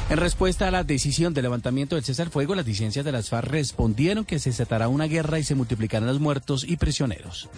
En 0.09 0.15
respuesta 0.15 0.69
a 0.69 0.71
la 0.71 0.85
decisión 0.85 1.33
de 1.33 1.41
levantamiento 1.41 1.95
del 1.95 2.05
cese 2.05 2.21
al 2.21 2.29
fuego, 2.29 2.55
las 2.55 2.65
disidencias 2.65 3.03
de 3.03 3.11
las 3.11 3.27
FARC 3.27 3.49
respondieron 3.49 4.23
que 4.23 4.39
se 4.39 4.51
desatará 4.51 4.87
una 4.87 5.05
guerra 5.05 5.37
y 5.37 5.43
se 5.43 5.53
multiplicarán 5.53 6.07
los 6.07 6.21
muertos 6.21 6.63
y 6.63 6.77
prisioneros. 6.77 7.49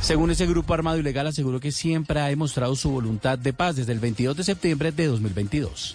Según 0.00 0.32
ese 0.32 0.46
grupo 0.46 0.74
armado 0.74 0.98
ilegal, 0.98 1.28
aseguró 1.28 1.60
que 1.60 1.70
siempre 1.70 2.20
ha 2.20 2.26
demostrado 2.26 2.74
su 2.74 2.90
voluntad 2.90 3.38
de 3.38 3.52
paz 3.52 3.76
desde 3.76 3.92
el 3.92 4.00
22 4.00 4.36
de 4.36 4.44
septiembre 4.44 4.90
de 4.90 5.06
2022. 5.06 5.94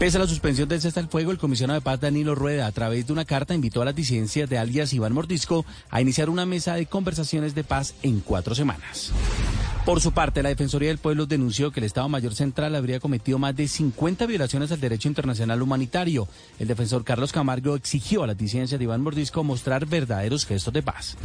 Pese 0.00 0.16
a 0.16 0.20
la 0.20 0.26
suspensión 0.26 0.68
del 0.68 0.80
cese 0.80 0.98
al 0.98 1.08
fuego, 1.08 1.30
el 1.30 1.38
comisionado 1.38 1.78
de 1.78 1.84
paz 1.84 2.00
Danilo 2.00 2.34
Rueda, 2.34 2.66
a 2.66 2.72
través 2.72 3.06
de 3.06 3.12
una 3.12 3.24
carta, 3.24 3.54
invitó 3.54 3.82
a 3.82 3.84
las 3.84 3.94
disidencias 3.94 4.50
de 4.50 4.58
alias 4.58 4.92
Iván 4.92 5.12
Mordisco 5.12 5.64
a 5.90 6.00
iniciar 6.00 6.28
una 6.28 6.44
mesa 6.44 6.74
de 6.74 6.86
conversaciones 6.86 7.54
de 7.54 7.62
paz 7.62 7.94
en 8.02 8.18
cuatro 8.18 8.54
semanas. 8.56 9.12
Por 9.86 10.00
su 10.00 10.10
parte, 10.10 10.42
la 10.42 10.48
Defensoría 10.48 10.88
del 10.88 10.98
Pueblo 10.98 11.26
denunció 11.26 11.70
que 11.70 11.78
el 11.78 11.84
Estado 11.86 12.08
Mayor 12.08 12.34
Central 12.34 12.74
habría 12.74 12.98
cometido 12.98 13.38
más 13.38 13.54
de 13.54 13.68
50 13.68 14.26
violaciones 14.26 14.72
al 14.72 14.80
derecho 14.80 15.06
internacional 15.06 15.62
humanitario. 15.62 16.26
El 16.58 16.66
defensor 16.66 17.04
Carlos 17.04 17.30
Camargo 17.30 17.76
exigió 17.76 18.24
a 18.24 18.26
las 18.26 18.36
disidencias 18.36 18.80
de 18.80 18.82
Iván 18.82 19.00
Mordisco 19.00 19.44
mostrar 19.44 19.86
verdaderos 19.86 20.44
gestos 20.44 20.74
de 20.74 20.82
paz. 20.82 21.16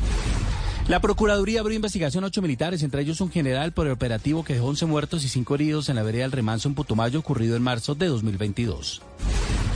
La 0.87 0.99
Procuraduría 0.99 1.61
abrió 1.61 1.75
investigación 1.75 2.23
a 2.23 2.27
ocho 2.27 2.43
militares, 2.43 2.83
entre 2.83 3.01
ellos 3.01 3.19
un 3.19 3.31
general, 3.31 3.71
por 3.71 3.87
el 3.87 3.93
operativo 3.93 4.43
que 4.43 4.53
dejó 4.53 4.67
11 4.67 4.85
muertos 4.85 5.25
y 5.25 5.29
5 5.29 5.55
heridos 5.55 5.89
en 5.89 5.95
la 5.95 6.03
vereda 6.03 6.25
del 6.25 6.31
Remanso 6.31 6.69
en 6.69 6.75
Putumayo, 6.75 7.17
ocurrido 7.17 7.55
en 7.55 7.63
marzo 7.63 7.95
de 7.95 8.05
2022. 8.05 9.01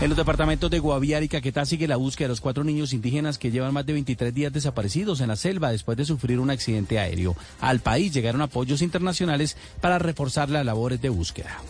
En 0.02 0.10
los 0.10 0.18
departamentos 0.18 0.70
de 0.70 0.80
Guaviare 0.80 1.26
y 1.26 1.30
Caquetá 1.30 1.66
sigue 1.66 1.88
la 1.88 1.96
búsqueda 1.96 2.26
de 2.26 2.34
los 2.34 2.42
cuatro 2.42 2.66
niños 2.66 2.92
indígenas 2.92 3.38
que 3.38 3.50
llevan 3.50 3.74
más 3.74 3.86
de 3.86 3.94
23 3.94 4.34
días 4.34 4.52
desaparecidos 4.52 5.22
en 5.22 5.30
la 5.30 5.38
selva 5.38 5.72
después 5.72 5.98
de 5.98 6.04
sufrir 6.04 6.40
un 6.40 6.50
accidente 6.50 7.00
aéreo. 7.00 7.36
Al 7.62 7.80
país 7.80 8.14
llegaron 8.14 8.42
apoyos 8.42 8.82
internacionales 8.82 9.56
para 9.80 9.98
reforzar 9.98 10.50
las 10.50 10.66
labores 10.66 11.02
de 11.02 11.10
búsqueda. 11.10 11.62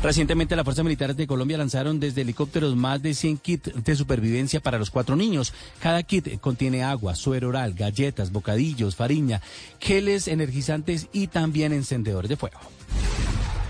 Recientemente 0.00 0.54
las 0.54 0.64
Fuerzas 0.64 0.84
Militares 0.84 1.16
de 1.16 1.26
Colombia 1.26 1.58
lanzaron 1.58 1.98
desde 1.98 2.20
helicópteros 2.22 2.76
más 2.76 3.02
de 3.02 3.14
100 3.14 3.38
kits 3.38 3.72
de 3.84 3.96
supervivencia 3.96 4.60
para 4.60 4.78
los 4.78 4.90
cuatro 4.90 5.16
niños. 5.16 5.52
Cada 5.80 6.04
kit 6.04 6.38
contiene 6.40 6.84
agua, 6.84 7.16
suero 7.16 7.48
oral, 7.48 7.74
galletas, 7.74 8.30
bocadillos, 8.30 8.94
fariña, 8.94 9.42
geles 9.80 10.28
energizantes 10.28 11.08
y 11.12 11.26
también 11.26 11.72
encendedores 11.72 12.28
de 12.28 12.36
fuego. 12.36 12.60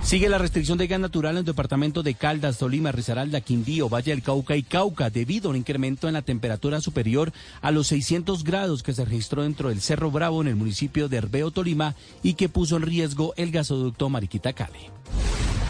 Sigue 0.03 0.28
la 0.30 0.38
restricción 0.38 0.78
de 0.78 0.86
gas 0.86 1.01
natural 1.01 1.32
en 1.32 1.36
los 1.36 1.44
departamentos 1.44 2.03
de 2.03 2.14
Caldas, 2.14 2.57
Tolima, 2.57 2.92
Risaralda, 2.92 3.42
Quindío, 3.42 3.88
Valle 3.90 4.12
del 4.12 4.22
Cauca 4.22 4.57
y 4.57 4.62
Cauca 4.62 5.11
debido 5.11 5.49
a 5.49 5.51
un 5.51 5.57
incremento 5.57 6.09
en 6.09 6.14
la 6.14 6.22
temperatura 6.22 6.80
superior 6.80 7.32
a 7.61 7.70
los 7.70 7.88
600 7.88 8.42
grados 8.42 8.82
que 8.82 8.94
se 8.94 9.05
registró 9.05 9.42
dentro 9.42 9.68
del 9.68 9.82
Cerro 9.82 10.11
Bravo 10.11 10.40
en 10.40 10.49
el 10.49 10.57
municipio 10.57 11.09
de 11.09 11.18
Herbeo, 11.18 11.51
Tolima 11.51 11.94
y 12.22 12.34
que 12.34 12.49
puso 12.49 12.76
en 12.76 12.82
riesgo 12.82 13.34
el 13.36 13.51
gasoducto 13.51 14.09
Mariquita 14.09 14.55
Cali. 14.55 14.88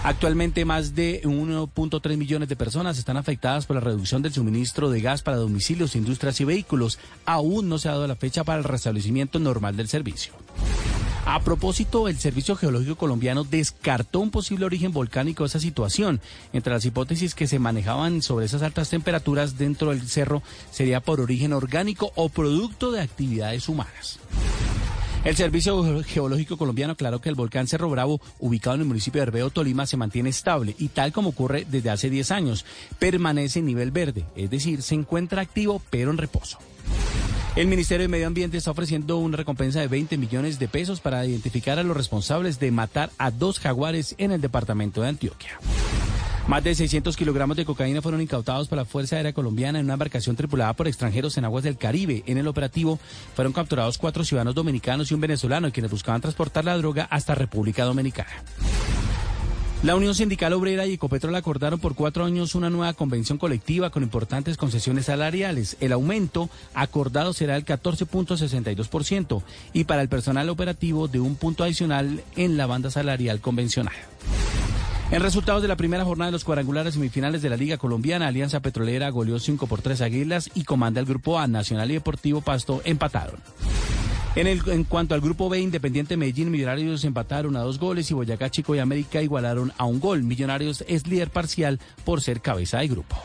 Actualmente 0.04 0.64
más 0.64 0.94
de 0.94 1.20
1.3 1.24 2.16
millones 2.16 2.48
de 2.48 2.56
personas 2.56 2.98
están 2.98 3.16
afectadas 3.16 3.66
por 3.66 3.74
la 3.74 3.80
reducción 3.80 4.22
del 4.22 4.32
suministro 4.32 4.90
de 4.90 5.00
gas 5.00 5.22
para 5.22 5.36
domicilios, 5.36 5.96
industrias 5.96 6.40
y 6.40 6.44
vehículos. 6.44 7.00
Aún 7.26 7.68
no 7.68 7.78
se 7.78 7.88
ha 7.88 7.92
dado 7.92 8.06
la 8.06 8.14
fecha 8.14 8.44
para 8.44 8.58
el 8.58 8.64
restablecimiento 8.64 9.40
normal 9.40 9.76
del 9.76 9.88
servicio. 9.88 10.34
A 11.30 11.40
propósito, 11.40 12.08
el 12.08 12.18
Servicio 12.18 12.56
Geológico 12.56 12.96
Colombiano 12.96 13.44
descartó 13.44 14.20
un 14.20 14.30
posible 14.30 14.64
origen 14.64 14.94
volcánico 14.94 15.42
de 15.42 15.48
esa 15.48 15.60
situación. 15.60 16.22
Entre 16.54 16.72
las 16.72 16.86
hipótesis 16.86 17.34
que 17.34 17.46
se 17.46 17.58
manejaban 17.58 18.22
sobre 18.22 18.46
esas 18.46 18.62
altas 18.62 18.88
temperaturas 18.88 19.58
dentro 19.58 19.90
del 19.90 20.08
cerro 20.08 20.42
sería 20.70 21.00
por 21.00 21.20
origen 21.20 21.52
orgánico 21.52 22.12
o 22.14 22.30
producto 22.30 22.92
de 22.92 23.02
actividades 23.02 23.68
humanas. 23.68 24.18
El 25.22 25.36
Servicio 25.36 26.02
Geológico 26.02 26.56
Colombiano 26.56 26.94
aclaró 26.94 27.20
que 27.20 27.28
el 27.28 27.34
volcán 27.34 27.66
Cerro 27.66 27.90
Bravo, 27.90 28.22
ubicado 28.38 28.76
en 28.76 28.80
el 28.80 28.88
municipio 28.88 29.20
de 29.20 29.24
Herbeo, 29.24 29.50
Tolima, 29.50 29.84
se 29.84 29.98
mantiene 29.98 30.30
estable 30.30 30.76
y 30.78 30.88
tal 30.88 31.12
como 31.12 31.28
ocurre 31.28 31.66
desde 31.68 31.90
hace 31.90 32.08
10 32.08 32.30
años, 32.30 32.64
permanece 32.98 33.58
en 33.58 33.66
nivel 33.66 33.90
verde, 33.90 34.24
es 34.34 34.48
decir, 34.48 34.80
se 34.80 34.94
encuentra 34.94 35.42
activo 35.42 35.82
pero 35.90 36.10
en 36.10 36.16
reposo. 36.16 36.58
El 37.58 37.66
Ministerio 37.66 38.04
de 38.04 38.08
Medio 38.08 38.28
Ambiente 38.28 38.56
está 38.56 38.70
ofreciendo 38.70 39.16
una 39.16 39.36
recompensa 39.36 39.80
de 39.80 39.88
20 39.88 40.16
millones 40.16 40.60
de 40.60 40.68
pesos 40.68 41.00
para 41.00 41.26
identificar 41.26 41.78
a 41.78 41.82
los 41.82 41.96
responsables 41.96 42.60
de 42.60 42.70
matar 42.70 43.10
a 43.18 43.32
dos 43.32 43.58
jaguares 43.58 44.14
en 44.18 44.30
el 44.30 44.40
departamento 44.40 45.02
de 45.02 45.08
Antioquia. 45.08 45.58
Más 46.46 46.64
de 46.64 46.74
600 46.74 47.16
kilogramos 47.16 47.56
de 47.56 47.64
cocaína 47.64 48.00
fueron 48.00 48.22
incautados 48.22 48.68
por 48.68 48.78
la 48.78 48.84
Fuerza 48.84 49.16
Aérea 49.16 49.32
Colombiana 49.32 49.80
en 49.80 49.86
una 49.86 49.94
embarcación 49.94 50.36
tripulada 50.36 50.72
por 50.72 50.88
extranjeros 50.88 51.36
en 51.36 51.44
aguas 51.44 51.64
del 51.64 51.76
Caribe. 51.76 52.22
En 52.26 52.38
el 52.38 52.46
operativo 52.46 52.98
fueron 53.34 53.52
capturados 53.52 53.98
cuatro 53.98 54.24
ciudadanos 54.24 54.54
dominicanos 54.54 55.10
y 55.10 55.14
un 55.14 55.20
venezolano 55.20 55.72
quienes 55.72 55.90
buscaban 55.90 56.20
transportar 56.20 56.64
la 56.64 56.78
droga 56.78 57.08
hasta 57.10 57.34
República 57.34 57.84
Dominicana. 57.84 58.30
La 59.84 59.94
Unión 59.94 60.12
Sindical 60.12 60.52
Obrera 60.54 60.86
y 60.86 60.94
Ecopetrol 60.94 61.36
acordaron 61.36 61.78
por 61.78 61.94
cuatro 61.94 62.24
años 62.24 62.56
una 62.56 62.68
nueva 62.68 62.94
convención 62.94 63.38
colectiva 63.38 63.90
con 63.90 64.02
importantes 64.02 64.56
concesiones 64.56 65.06
salariales. 65.06 65.76
El 65.78 65.92
aumento 65.92 66.50
acordado 66.74 67.32
será 67.32 67.54
el 67.54 67.64
14.62% 67.64 69.40
y 69.72 69.84
para 69.84 70.02
el 70.02 70.08
personal 70.08 70.48
operativo 70.48 71.06
de 71.06 71.20
un 71.20 71.36
punto 71.36 71.62
adicional 71.62 72.24
en 72.34 72.56
la 72.56 72.66
banda 72.66 72.90
salarial 72.90 73.40
convencional. 73.40 73.94
En 75.12 75.22
resultados 75.22 75.62
de 75.62 75.68
la 75.68 75.76
primera 75.76 76.04
jornada 76.04 76.28
de 76.28 76.32
los 76.32 76.44
cuadrangulares 76.44 76.94
semifinales 76.94 77.40
de 77.40 77.48
la 77.48 77.56
Liga 77.56 77.78
Colombiana, 77.78 78.26
Alianza 78.26 78.58
Petrolera 78.58 79.08
goleó 79.10 79.38
5 79.38 79.68
por 79.68 79.80
3 79.80 80.00
Águilas 80.00 80.50
y 80.54 80.64
comanda 80.64 80.98
el 80.98 81.06
Grupo 81.06 81.38
A, 81.38 81.46
Nacional 81.46 81.92
y 81.92 81.94
Deportivo 81.94 82.40
Pasto 82.40 82.82
empataron. 82.84 83.40
En, 84.34 84.46
el, 84.46 84.62
en 84.68 84.84
cuanto 84.84 85.14
al 85.14 85.20
Grupo 85.20 85.48
B, 85.48 85.60
Independiente 85.60 86.16
Medellín, 86.16 86.50
Millonarios 86.50 87.04
empataron 87.04 87.56
a 87.56 87.60
dos 87.60 87.78
goles 87.78 88.10
y 88.10 88.14
Boyacá 88.14 88.50
Chico 88.50 88.74
y 88.74 88.78
América 88.78 89.20
igualaron 89.20 89.72
a 89.78 89.84
un 89.84 89.98
gol. 89.98 90.22
Millonarios 90.22 90.84
es 90.86 91.06
líder 91.06 91.30
parcial 91.30 91.80
por 92.04 92.20
ser 92.20 92.40
cabeza 92.40 92.78
de 92.78 92.88
grupo. 92.88 93.16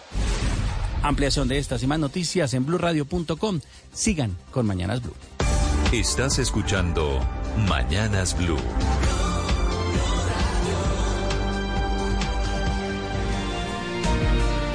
Ampliación 1.04 1.48
de 1.48 1.58
estas 1.58 1.84
y 1.84 1.88
más 1.88 2.00
noticias 2.00 2.54
en 2.54 2.66
blurradio.com. 2.66 3.60
Sigan 3.92 4.38
con 4.52 4.66
Mañanas 4.66 5.04
Blue. 5.04 5.14
Estás 5.92 6.40
escuchando 6.40 7.20
Mañanas 7.68 8.36
Blue. 8.38 8.58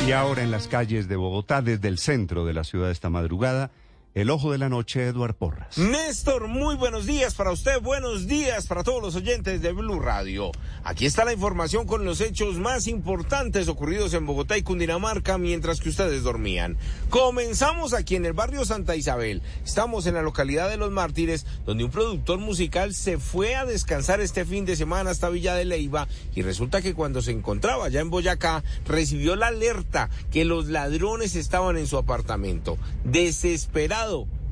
Y 0.07 0.13
ahora 0.13 0.43
en 0.43 0.51
las 0.51 0.69
calles 0.69 1.09
de 1.09 1.17
Bogotá, 1.17 1.61
desde 1.61 1.89
el 1.89 1.99
centro 1.99 2.47
de 2.47 2.55
la 2.55 2.65
ciudad 2.65 2.91
esta 2.91 3.11
madrugada, 3.11 3.71
el 4.15 4.31
ojo 4.31 4.51
de 4.51 4.59
la 4.59 4.69
noche, 4.69 5.07
Eduard 5.07 5.35
Porras. 5.35 5.79
Néstor, 5.79 6.49
muy 6.49 6.75
buenos 6.77 7.07
días 7.07 7.35
para 7.35 7.53
usted, 7.53 7.81
buenos 7.81 8.27
días 8.27 8.67
para 8.67 8.83
todos 8.83 9.03
los 9.03 9.15
oyentes 9.15 9.63
de 9.63 9.73
Blue 9.73 10.01
Radio. 10.01 10.51
Aquí 10.83 11.07
está 11.07 11.25
la 11.25 11.33
información 11.33 11.87
con 11.87 12.05
los 12.05 12.21
hechos 12.21 12.57
más 12.57 12.87
importantes 12.87 13.69
ocurridos 13.69 14.15
en 14.15 14.27
Bogotá 14.27 14.57
y 14.57 14.63
Cundinamarca 14.63 15.39
mientras 15.39 15.81
que 15.81 15.91
ustedes 15.91 16.23
dormían. 16.23 16.77
Comenzamos 17.11 17.93
aquí 17.93 18.17
en 18.17 18.25
el 18.25 18.33
barrio 18.33 18.65
Santa 18.65 18.97
Isabel. 18.97 19.43
Estamos 19.65 20.07
en 20.07 20.15
la 20.15 20.23
localidad 20.23 20.69
de 20.69 20.79
Los 20.79 20.91
Mártires, 20.91 21.47
donde 21.67 21.85
un 21.85 21.91
productor 21.91 22.39
musical 22.39 22.95
se 22.95 23.19
fue 23.19 23.57
a 23.57 23.67
descansar 23.67 24.21
este 24.21 24.45
fin 24.45 24.65
de 24.65 24.77
semana 24.77 25.11
hasta 25.11 25.29
Villa 25.29 25.55
de 25.55 25.65
Leiva 25.65 26.09
y 26.35 26.43
resulta 26.43 26.83
que 26.83 26.95
cuando 26.95 27.23
se 27.23 27.33
encontraba 27.33 27.87
allá 27.87 28.01
en 28.01 28.11
Boyacá 28.11 28.65
recibió 28.87 29.37
la 29.37 29.49
alerta 29.49 30.09
que 30.31 30.45
los 30.45 30.67
ladrones 30.67 31.37
estaban 31.37 31.77
en 31.77 31.87
su 31.87 31.99
apartamento. 31.99 32.79
Desesperado 33.05 33.98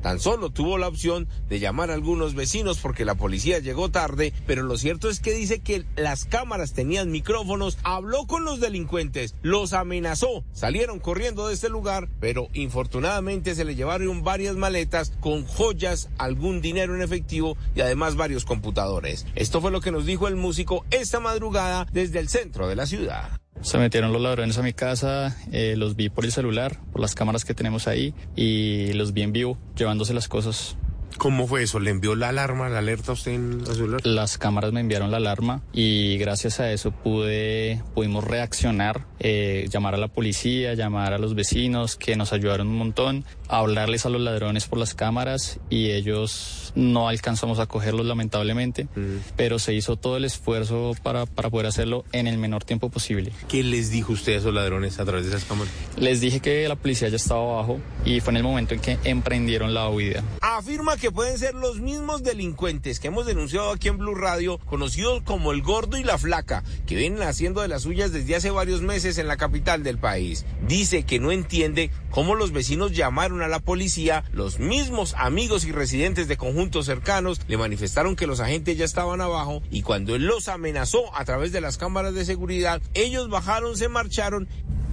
Tan 0.01 0.19
solo 0.19 0.49
tuvo 0.49 0.77
la 0.77 0.89
opción 0.89 1.27
de 1.47 1.59
llamar 1.59 1.89
a 1.89 1.93
algunos 1.93 2.35
vecinos 2.35 2.79
porque 2.79 3.05
la 3.05 3.15
policía 3.15 3.59
llegó 3.59 3.89
tarde, 3.89 4.33
pero 4.45 4.63
lo 4.63 4.77
cierto 4.77 5.09
es 5.09 5.19
que 5.19 5.31
dice 5.31 5.59
que 5.59 5.85
las 5.95 6.25
cámaras 6.25 6.73
tenían 6.73 7.11
micrófonos, 7.11 7.77
habló 7.83 8.27
con 8.27 8.43
los 8.43 8.59
delincuentes, 8.59 9.35
los 9.41 9.71
amenazó, 9.71 10.43
salieron 10.51 10.99
corriendo 10.99 11.47
de 11.47 11.53
este 11.53 11.69
lugar, 11.69 12.09
pero 12.19 12.49
infortunadamente 12.53 13.55
se 13.55 13.63
le 13.63 13.75
llevaron 13.75 14.23
varias 14.23 14.55
maletas 14.55 15.13
con 15.21 15.45
joyas, 15.45 16.09
algún 16.17 16.61
dinero 16.61 16.93
en 16.93 17.01
efectivo 17.01 17.57
y 17.73 17.81
además 17.81 18.15
varios 18.15 18.43
computadores. 18.43 19.25
Esto 19.35 19.61
fue 19.61 19.71
lo 19.71 19.81
que 19.81 19.91
nos 19.91 20.05
dijo 20.05 20.27
el 20.27 20.35
músico 20.35 20.85
esta 20.91 21.19
madrugada 21.19 21.87
desde 21.91 22.19
el 22.19 22.27
centro 22.27 22.67
de 22.67 22.75
la 22.75 22.85
ciudad. 22.85 23.39
Se 23.61 23.77
metieron 23.77 24.13
los 24.13 24.21
ladrones 24.21 24.57
a 24.57 24.63
mi 24.63 24.73
casa, 24.73 25.35
eh, 25.51 25.75
los 25.77 25.95
vi 25.95 26.09
por 26.09 26.25
el 26.25 26.31
celular, 26.31 26.79
por 26.91 27.01
las 27.01 27.15
cámaras 27.15 27.43
que 27.43 27.53
tenemos 27.53 27.87
ahí 27.87 28.13
y 28.35 28.93
los 28.93 29.13
vi 29.13 29.23
en 29.23 29.33
vivo 29.33 29.57
llevándose 29.75 30.13
las 30.13 30.27
cosas. 30.27 30.77
¿Cómo 31.17 31.47
fue 31.47 31.63
eso? 31.63 31.79
¿Le 31.79 31.91
envió 31.91 32.15
la 32.15 32.29
alarma, 32.29 32.69
la 32.69 32.79
alerta 32.79 33.11
a 33.11 33.13
usted 33.13 33.31
en 33.31 33.61
el 33.61 33.75
celular? 33.75 34.05
Las 34.05 34.37
cámaras 34.37 34.71
me 34.71 34.81
enviaron 34.81 35.11
la 35.11 35.17
alarma 35.17 35.61
y 35.73 36.17
gracias 36.17 36.59
a 36.59 36.71
eso 36.71 36.91
pude, 36.91 37.81
pudimos 37.95 38.23
reaccionar, 38.23 39.05
eh, 39.19 39.67
llamar 39.69 39.95
a 39.95 39.97
la 39.97 40.07
policía, 40.07 40.75
llamar 40.75 41.13
a 41.13 41.17
los 41.17 41.33
vecinos 41.33 41.95
que 41.95 42.15
nos 42.15 42.33
ayudaron 42.33 42.67
un 42.67 42.77
montón, 42.77 43.25
hablarles 43.47 44.05
a 44.05 44.09
los 44.09 44.21
ladrones 44.21 44.67
por 44.67 44.77
las 44.77 44.93
cámaras 44.93 45.59
y 45.69 45.91
ellos 45.91 46.71
no 46.75 47.09
alcanzamos 47.09 47.59
a 47.59 47.65
cogerlos 47.65 48.05
lamentablemente, 48.05 48.85
mm. 48.95 49.33
pero 49.35 49.57
se 49.57 49.73
hizo 49.73 49.95
todo 49.95 50.17
el 50.17 50.25
esfuerzo 50.25 50.93
para, 51.01 51.25
para 51.25 51.49
poder 51.49 51.65
hacerlo 51.65 52.05
en 52.11 52.27
el 52.27 52.37
menor 52.37 52.63
tiempo 52.63 52.89
posible. 52.89 53.31
¿Qué 53.47 53.63
les 53.63 53.89
dijo 53.89 54.13
usted 54.13 54.33
a 54.33 54.37
esos 54.37 54.53
ladrones 54.53 54.99
a 54.99 55.05
través 55.05 55.25
de 55.25 55.31
esas 55.35 55.45
cámaras? 55.45 55.73
Les 55.97 56.21
dije 56.21 56.39
que 56.39 56.67
la 56.67 56.75
policía 56.75 57.09
ya 57.09 57.15
estaba 57.15 57.41
abajo 57.41 57.79
y 58.05 58.19
fue 58.19 58.31
en 58.31 58.37
el 58.37 58.43
momento 58.43 58.75
en 58.75 58.79
que 58.81 58.99
emprendieron 59.03 59.73
la 59.73 59.89
huida. 59.89 60.23
Afirma 60.41 60.97
que 60.97 61.06
pueden 61.11 61.37
ser 61.37 61.55
los 61.55 61.79
mismos 61.79 62.23
delincuentes 62.23 62.99
que 62.99 63.07
hemos 63.07 63.25
denunciado 63.25 63.71
aquí 63.71 63.87
en 63.87 63.97
Blue 63.97 64.15
Radio, 64.15 64.59
conocidos 64.65 65.21
como 65.23 65.51
el 65.51 65.61
gordo 65.61 65.97
y 65.97 66.03
la 66.03 66.17
flaca, 66.17 66.63
que 66.85 66.95
vienen 66.95 67.21
haciendo 67.21 67.61
de 67.61 67.67
las 67.67 67.83
suyas 67.83 68.11
desde 68.11 68.35
hace 68.35 68.51
varios 68.51 68.81
meses 68.81 69.17
en 69.17 69.27
la 69.27 69.37
capital 69.37 69.83
del 69.83 69.97
país. 69.97 70.45
Dice 70.67 71.03
que 71.03 71.19
no 71.19 71.31
entiende 71.31 71.91
cómo 72.09 72.35
los 72.35 72.51
vecinos 72.51 72.91
llamaron 72.91 73.41
a 73.41 73.47
la 73.47 73.59
policía, 73.59 74.23
los 74.31 74.59
mismos 74.59 75.13
amigos 75.17 75.65
y 75.65 75.71
residentes 75.71 76.27
de 76.27 76.37
conjuntos 76.37 76.85
cercanos 76.85 77.41
le 77.47 77.57
manifestaron 77.57 78.15
que 78.15 78.27
los 78.27 78.39
agentes 78.39 78.77
ya 78.77 78.85
estaban 78.85 79.21
abajo 79.21 79.61
y 79.69 79.81
cuando 79.81 80.15
él 80.15 80.25
los 80.25 80.47
amenazó 80.47 81.15
a 81.15 81.25
través 81.25 81.51
de 81.51 81.61
las 81.61 81.77
cámaras 81.77 82.13
de 82.13 82.25
seguridad, 82.25 82.81
ellos 82.93 83.29
bajaron, 83.29 83.77
se 83.77 83.89
marcharon 83.89 84.47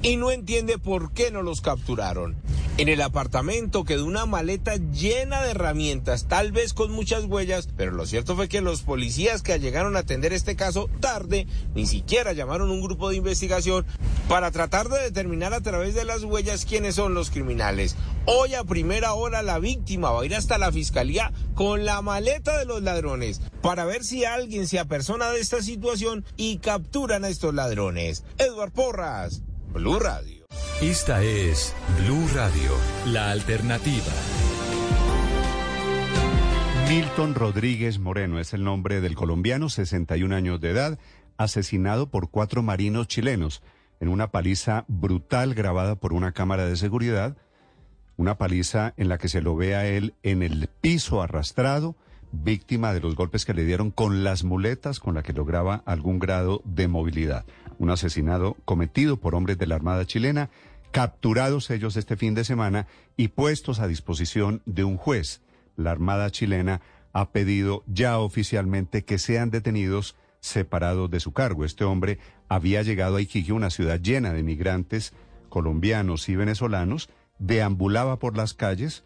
y 0.05 0.19
no 0.19 0.31
entiende 0.31 0.77
por 0.77 1.13
qué 1.13 1.31
no 1.31 1.43
los 1.43 1.63
capturaron. 1.63 2.37
En 2.77 2.89
el 2.89 3.01
apartamento 3.01 3.85
quedó 3.85 4.05
una 4.05 4.27
maleta 4.27 4.77
llena 4.77 5.41
de 5.41 5.53
herramientas, 5.53 6.29
tal 6.29 6.53
vez 6.53 6.75
con 6.75 6.93
muchas 6.93 7.25
huellas, 7.25 7.71
pero 7.75 7.91
lo 7.93 8.05
cierto 8.05 8.37
fue 8.37 8.51
que 8.51 8.61
los 8.61 8.83
policías 8.83 9.41
que 9.41 9.59
llegaron 9.59 9.97
a 9.97 10.01
atender 10.01 10.35
este 10.35 10.57
caso 10.57 10.91
tarde, 11.01 11.47
ni 11.75 11.87
siquiera 11.87 12.35
llamaron 12.35 12.71
un 12.71 12.83
grupo 12.83 13.09
de 13.09 13.17
investigación 13.17 13.87
para 14.29 14.51
tratar 14.51 14.91
de 14.91 15.01
determinar 15.01 15.55
a 15.55 15.63
través 15.63 15.95
de 15.95 16.05
las 16.05 16.23
huellas 16.23 16.67
quiénes 16.67 16.97
son 16.97 17.15
los 17.15 17.31
criminales. 17.31 17.97
Hoy 18.27 18.53
a 18.55 18.65
primera 18.65 19.15
hora 19.15 19.43
la 19.43 19.59
víctima 19.59 20.11
va 20.11 20.21
a 20.21 20.27
ir 20.27 20.35
hasta 20.35 20.59
la 20.59 20.71
fiscalía 20.71 21.33
con 21.55 21.87
la 21.87 22.03
maleta 22.03 22.59
de 22.59 22.67
los 22.67 22.83
ladrones 22.83 23.41
para 23.63 23.87
ver 23.87 24.05
si 24.05 24.27
alguien 24.27 24.67
se 24.69 24.79
apersona 24.79 25.31
de 25.31 25.41
esta 25.41 25.63
situación 25.63 26.27
y 26.37 26.59
capturan 26.59 27.25
a 27.25 27.29
estos 27.29 27.55
ladrones. 27.55 28.23
Edward 28.37 28.73
Porras. 28.73 29.41
Blue 29.75 29.99
Radio. 29.99 30.47
Esta 30.81 31.25
es 31.25 31.75
Blue 31.99 32.29
Radio, 32.33 32.71
la 33.07 33.33
alternativa. 33.33 34.13
Milton 36.89 37.35
Rodríguez 37.35 37.99
Moreno 37.99 38.39
es 38.39 38.55
el 38.55 38.63
nombre 38.63 39.01
del 39.01 39.17
colombiano, 39.17 39.69
61 39.69 40.33
años 40.33 40.61
de 40.61 40.71
edad, 40.71 41.01
asesinado 41.39 42.09
por 42.09 42.31
cuatro 42.31 42.63
marinos 42.63 43.09
chilenos 43.09 43.65
en 43.99 44.11
una 44.11 44.31
paliza 44.31 44.85
brutal 44.87 45.55
grabada 45.55 45.97
por 45.97 46.13
una 46.13 46.31
cámara 46.31 46.67
de 46.67 46.77
seguridad, 46.77 47.37
una 48.17 48.39
paliza 48.39 48.95
en 48.97 49.09
la 49.09 49.19
que 49.19 49.29
se 49.29 49.43
lo 49.43 49.57
ve 49.57 49.75
a 49.75 49.89
él 49.89 50.15
en 50.23 50.45
el 50.45 50.69
piso 50.81 51.21
arrastrado, 51.21 51.97
víctima 52.31 52.95
de 52.95 53.01
los 53.01 53.17
golpes 53.17 53.45
que 53.45 53.55
le 53.55 53.65
dieron 53.65 53.91
con 53.91 54.23
las 54.23 54.45
muletas 54.45 55.01
con 55.01 55.15
la 55.15 55.25
que 55.25 55.33
lograba 55.33 55.83
algún 55.85 56.21
grado 56.21 56.63
de 56.65 56.87
movilidad 56.87 57.45
un 57.79 57.91
asesinado 57.91 58.57
cometido 58.65 59.19
por 59.19 59.35
hombres 59.35 59.59
de 59.59 59.67
la 59.67 59.75
Armada 59.75 60.07
chilena, 60.07 60.51
capturados 60.91 61.71
ellos 61.71 61.97
este 61.97 62.17
fin 62.17 62.35
de 62.35 62.45
semana 62.45 62.87
y 63.17 63.29
puestos 63.29 63.81
a 63.81 63.89
disposición 63.89 64.63
de 64.67 64.85
un 64.85 64.97
juez. 64.97 65.43
La 65.77 65.91
Armada 65.91 66.31
chilena 66.31 66.81
ha 67.13 67.31
pedido 67.31 67.83
ya 67.87 68.19
oficialmente 68.19 69.05
que 69.05 69.19
sean 69.19 69.51
detenidos 69.51 70.17
separados 70.41 71.11
de 71.11 71.21
su 71.21 71.33
cargo. 71.33 71.65
Este 71.65 71.85
hombre 71.85 72.19
había 72.49 72.83
llegado 72.83 73.17
a 73.17 73.21
Iquique, 73.21 73.53
una 73.53 73.71
ciudad 73.71 74.01
llena 74.01 74.33
de 74.33 74.43
migrantes 74.43 75.13
colombianos 75.49 76.29
y 76.29 76.37
venezolanos, 76.37 77.09
deambulaba 77.39 78.19
por 78.19 78.37
las 78.37 78.55
calles 78.55 79.05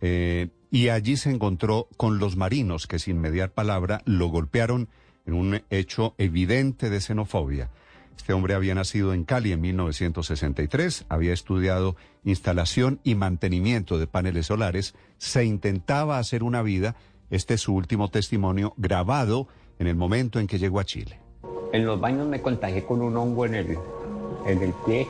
eh, 0.00 0.48
y 0.70 0.88
allí 0.88 1.16
se 1.16 1.30
encontró 1.30 1.88
con 1.96 2.18
los 2.18 2.36
marinos 2.36 2.86
que 2.86 2.98
sin 2.98 3.20
mediar 3.20 3.52
palabra 3.52 4.02
lo 4.04 4.26
golpearon 4.28 4.88
en 5.26 5.34
un 5.34 5.62
hecho 5.70 6.14
evidente 6.18 6.90
de 6.90 7.00
xenofobia. 7.00 7.70
Este 8.16 8.32
hombre 8.32 8.54
había 8.54 8.74
nacido 8.74 9.12
en 9.12 9.24
Cali 9.24 9.52
en 9.52 9.60
1963, 9.60 11.04
había 11.08 11.32
estudiado 11.32 11.96
instalación 12.24 13.00
y 13.04 13.14
mantenimiento 13.14 13.98
de 13.98 14.06
paneles 14.06 14.46
solares, 14.46 14.94
se 15.18 15.44
intentaba 15.44 16.18
hacer 16.18 16.42
una 16.42 16.62
vida, 16.62 16.96
este 17.30 17.54
es 17.54 17.60
su 17.60 17.74
último 17.74 18.08
testimonio 18.08 18.72
grabado 18.76 19.48
en 19.78 19.88
el 19.88 19.96
momento 19.96 20.40
en 20.40 20.46
que 20.46 20.58
llegó 20.58 20.80
a 20.80 20.84
Chile. 20.84 21.18
En 21.72 21.84
los 21.84 22.00
baños 22.00 22.26
me 22.26 22.40
contagié 22.40 22.84
con 22.84 23.02
un 23.02 23.16
hongo 23.16 23.46
en 23.46 23.56
el, 23.56 23.78
en 24.46 24.62
el 24.62 24.72
pie, 24.86 25.06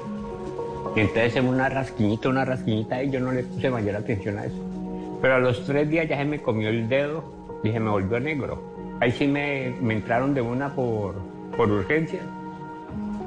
y 0.97 1.01
entonces 1.01 1.37
en 1.37 1.47
una 1.47 1.69
rasquiñita, 1.69 2.29
una 2.29 2.45
rasquiñita 2.45 3.03
y 3.03 3.11
yo 3.11 3.21
no 3.21 3.33
le 3.33 3.45
puse 3.45 3.71
mayor 3.71 3.97
atención 3.97 4.39
a 4.39 4.47
eso. 4.47 5.19
Pero 5.21 5.37
a 5.37 5.39
los 5.39 5.65
tres 5.67 5.89
días 5.89 6.09
ya 6.09 6.17
se 6.17 6.25
me 6.25 6.41
comió 6.41 6.69
el 6.69 6.89
dedo 6.89 7.61
y 7.63 7.71
se 7.71 7.81
me 7.81 7.91
volvió 7.91 8.19
negro. 8.19 8.75
Ahí 9.01 9.13
sí 9.13 9.27
me, 9.27 9.75
me 9.81 9.95
entraron 9.95 10.35
de 10.35 10.41
una 10.41 10.75
por, 10.75 11.17
por 11.57 11.71
urgencia 11.71 12.21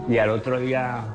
y 0.08 0.18
al 0.18 0.30
otro 0.30 0.60
día 0.60 1.05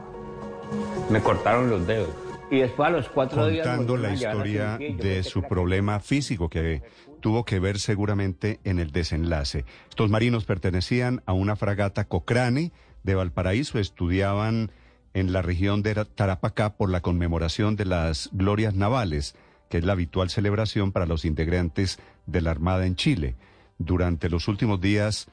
me 1.10 1.20
cortaron 1.20 1.70
los 1.70 1.86
dedos. 1.86 2.10
Y 2.50 2.58
después 2.58 2.88
a 2.88 2.92
los 2.92 3.08
cuatro 3.08 3.46
días... 3.46 3.66
Contando 3.66 3.96
la 3.96 4.12
historia 4.12 4.76
de 4.76 5.22
su 5.22 5.42
problema 5.42 6.00
físico 6.00 6.50
que 6.50 6.82
tuvo 7.20 7.44
que 7.44 7.58
ver 7.60 7.78
seguramente 7.78 8.60
en 8.64 8.78
el 8.78 8.90
desenlace. 8.90 9.64
Estos 9.88 10.10
marinos 10.10 10.44
pertenecían 10.44 11.22
a 11.24 11.32
una 11.32 11.56
fragata 11.56 12.04
Cochrane 12.04 12.72
de 13.04 13.14
Valparaíso, 13.14 13.78
estudiaban 13.78 14.70
en 15.14 15.32
la 15.32 15.40
región 15.40 15.82
de 15.82 16.04
Tarapacá 16.04 16.76
por 16.76 16.90
la 16.90 17.00
conmemoración 17.00 17.76
de 17.76 17.86
las 17.86 18.28
glorias 18.32 18.74
navales, 18.74 19.34
que 19.70 19.78
es 19.78 19.84
la 19.84 19.92
habitual 19.92 20.28
celebración 20.28 20.92
para 20.92 21.06
los 21.06 21.24
integrantes 21.24 21.98
de 22.26 22.42
la 22.42 22.50
Armada 22.50 22.86
en 22.86 22.96
Chile. 22.96 23.34
Durante 23.78 24.28
los 24.28 24.46
últimos 24.48 24.80
días 24.80 25.28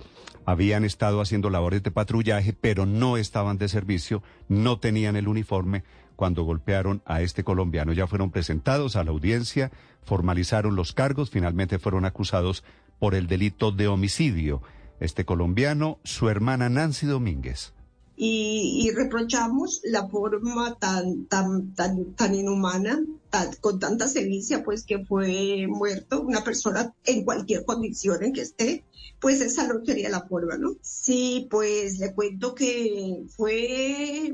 habían 0.50 0.84
estado 0.84 1.22
haciendo 1.22 1.52
labores 1.52 1.84
de 1.84 1.92
patrullaje, 1.92 2.54
pero 2.54 2.88
no 2.88 3.18
estaban 3.18 3.60
de 3.60 3.68
servicio, 3.68 4.24
no 4.48 4.80
tenían 4.80 5.16
el 5.16 5.28
uniforme 5.28 5.84
cuando 6.16 6.44
golpearon 6.44 7.04
a 7.06 7.22
este 7.22 7.44
colombiano. 7.44 7.94
Ya 7.94 8.08
fueron 8.08 8.32
presentados 8.32 8.96
a 8.96 9.04
la 9.04 9.12
audiencia, 9.12 9.72
formalizaron 10.02 10.76
los 10.76 10.92
cargos, 10.94 11.30
finalmente 11.30 11.78
fueron 11.78 12.04
acusados 12.04 12.64
por 12.98 13.14
el 13.14 13.28
delito 13.28 13.72
de 13.72 13.88
homicidio. 13.88 14.64
Este 15.00 15.24
colombiano, 15.24 16.00
su 16.04 16.30
hermana 16.30 16.68
Nancy 16.68 17.06
Domínguez. 17.06 17.74
Y, 18.22 18.92
reprochamos 18.92 19.80
la 19.86 20.10
forma 20.10 20.78
tan, 20.78 21.26
tan, 21.28 21.74
tan, 21.74 22.14
tan 22.16 22.36
inhumana, 22.36 23.02
con 23.62 23.80
tanta 23.80 24.10
sevicia, 24.10 24.62
pues 24.62 24.84
que 24.84 25.06
fue 25.06 25.68
muerto 25.70 26.22
una 26.22 26.44
persona 26.44 26.94
en 27.06 27.24
cualquier 27.24 27.64
condición 27.64 28.22
en 28.22 28.34
que 28.34 28.42
esté, 28.42 28.84
pues 29.22 29.40
esa 29.40 29.68
no 29.68 29.86
sería 29.86 30.10
la 30.10 30.28
forma, 30.28 30.58
¿no? 30.58 30.76
Sí, 30.82 31.48
pues 31.50 32.00
le 32.00 32.14
cuento 32.14 32.56
que 32.56 33.24
fue, 33.38 34.34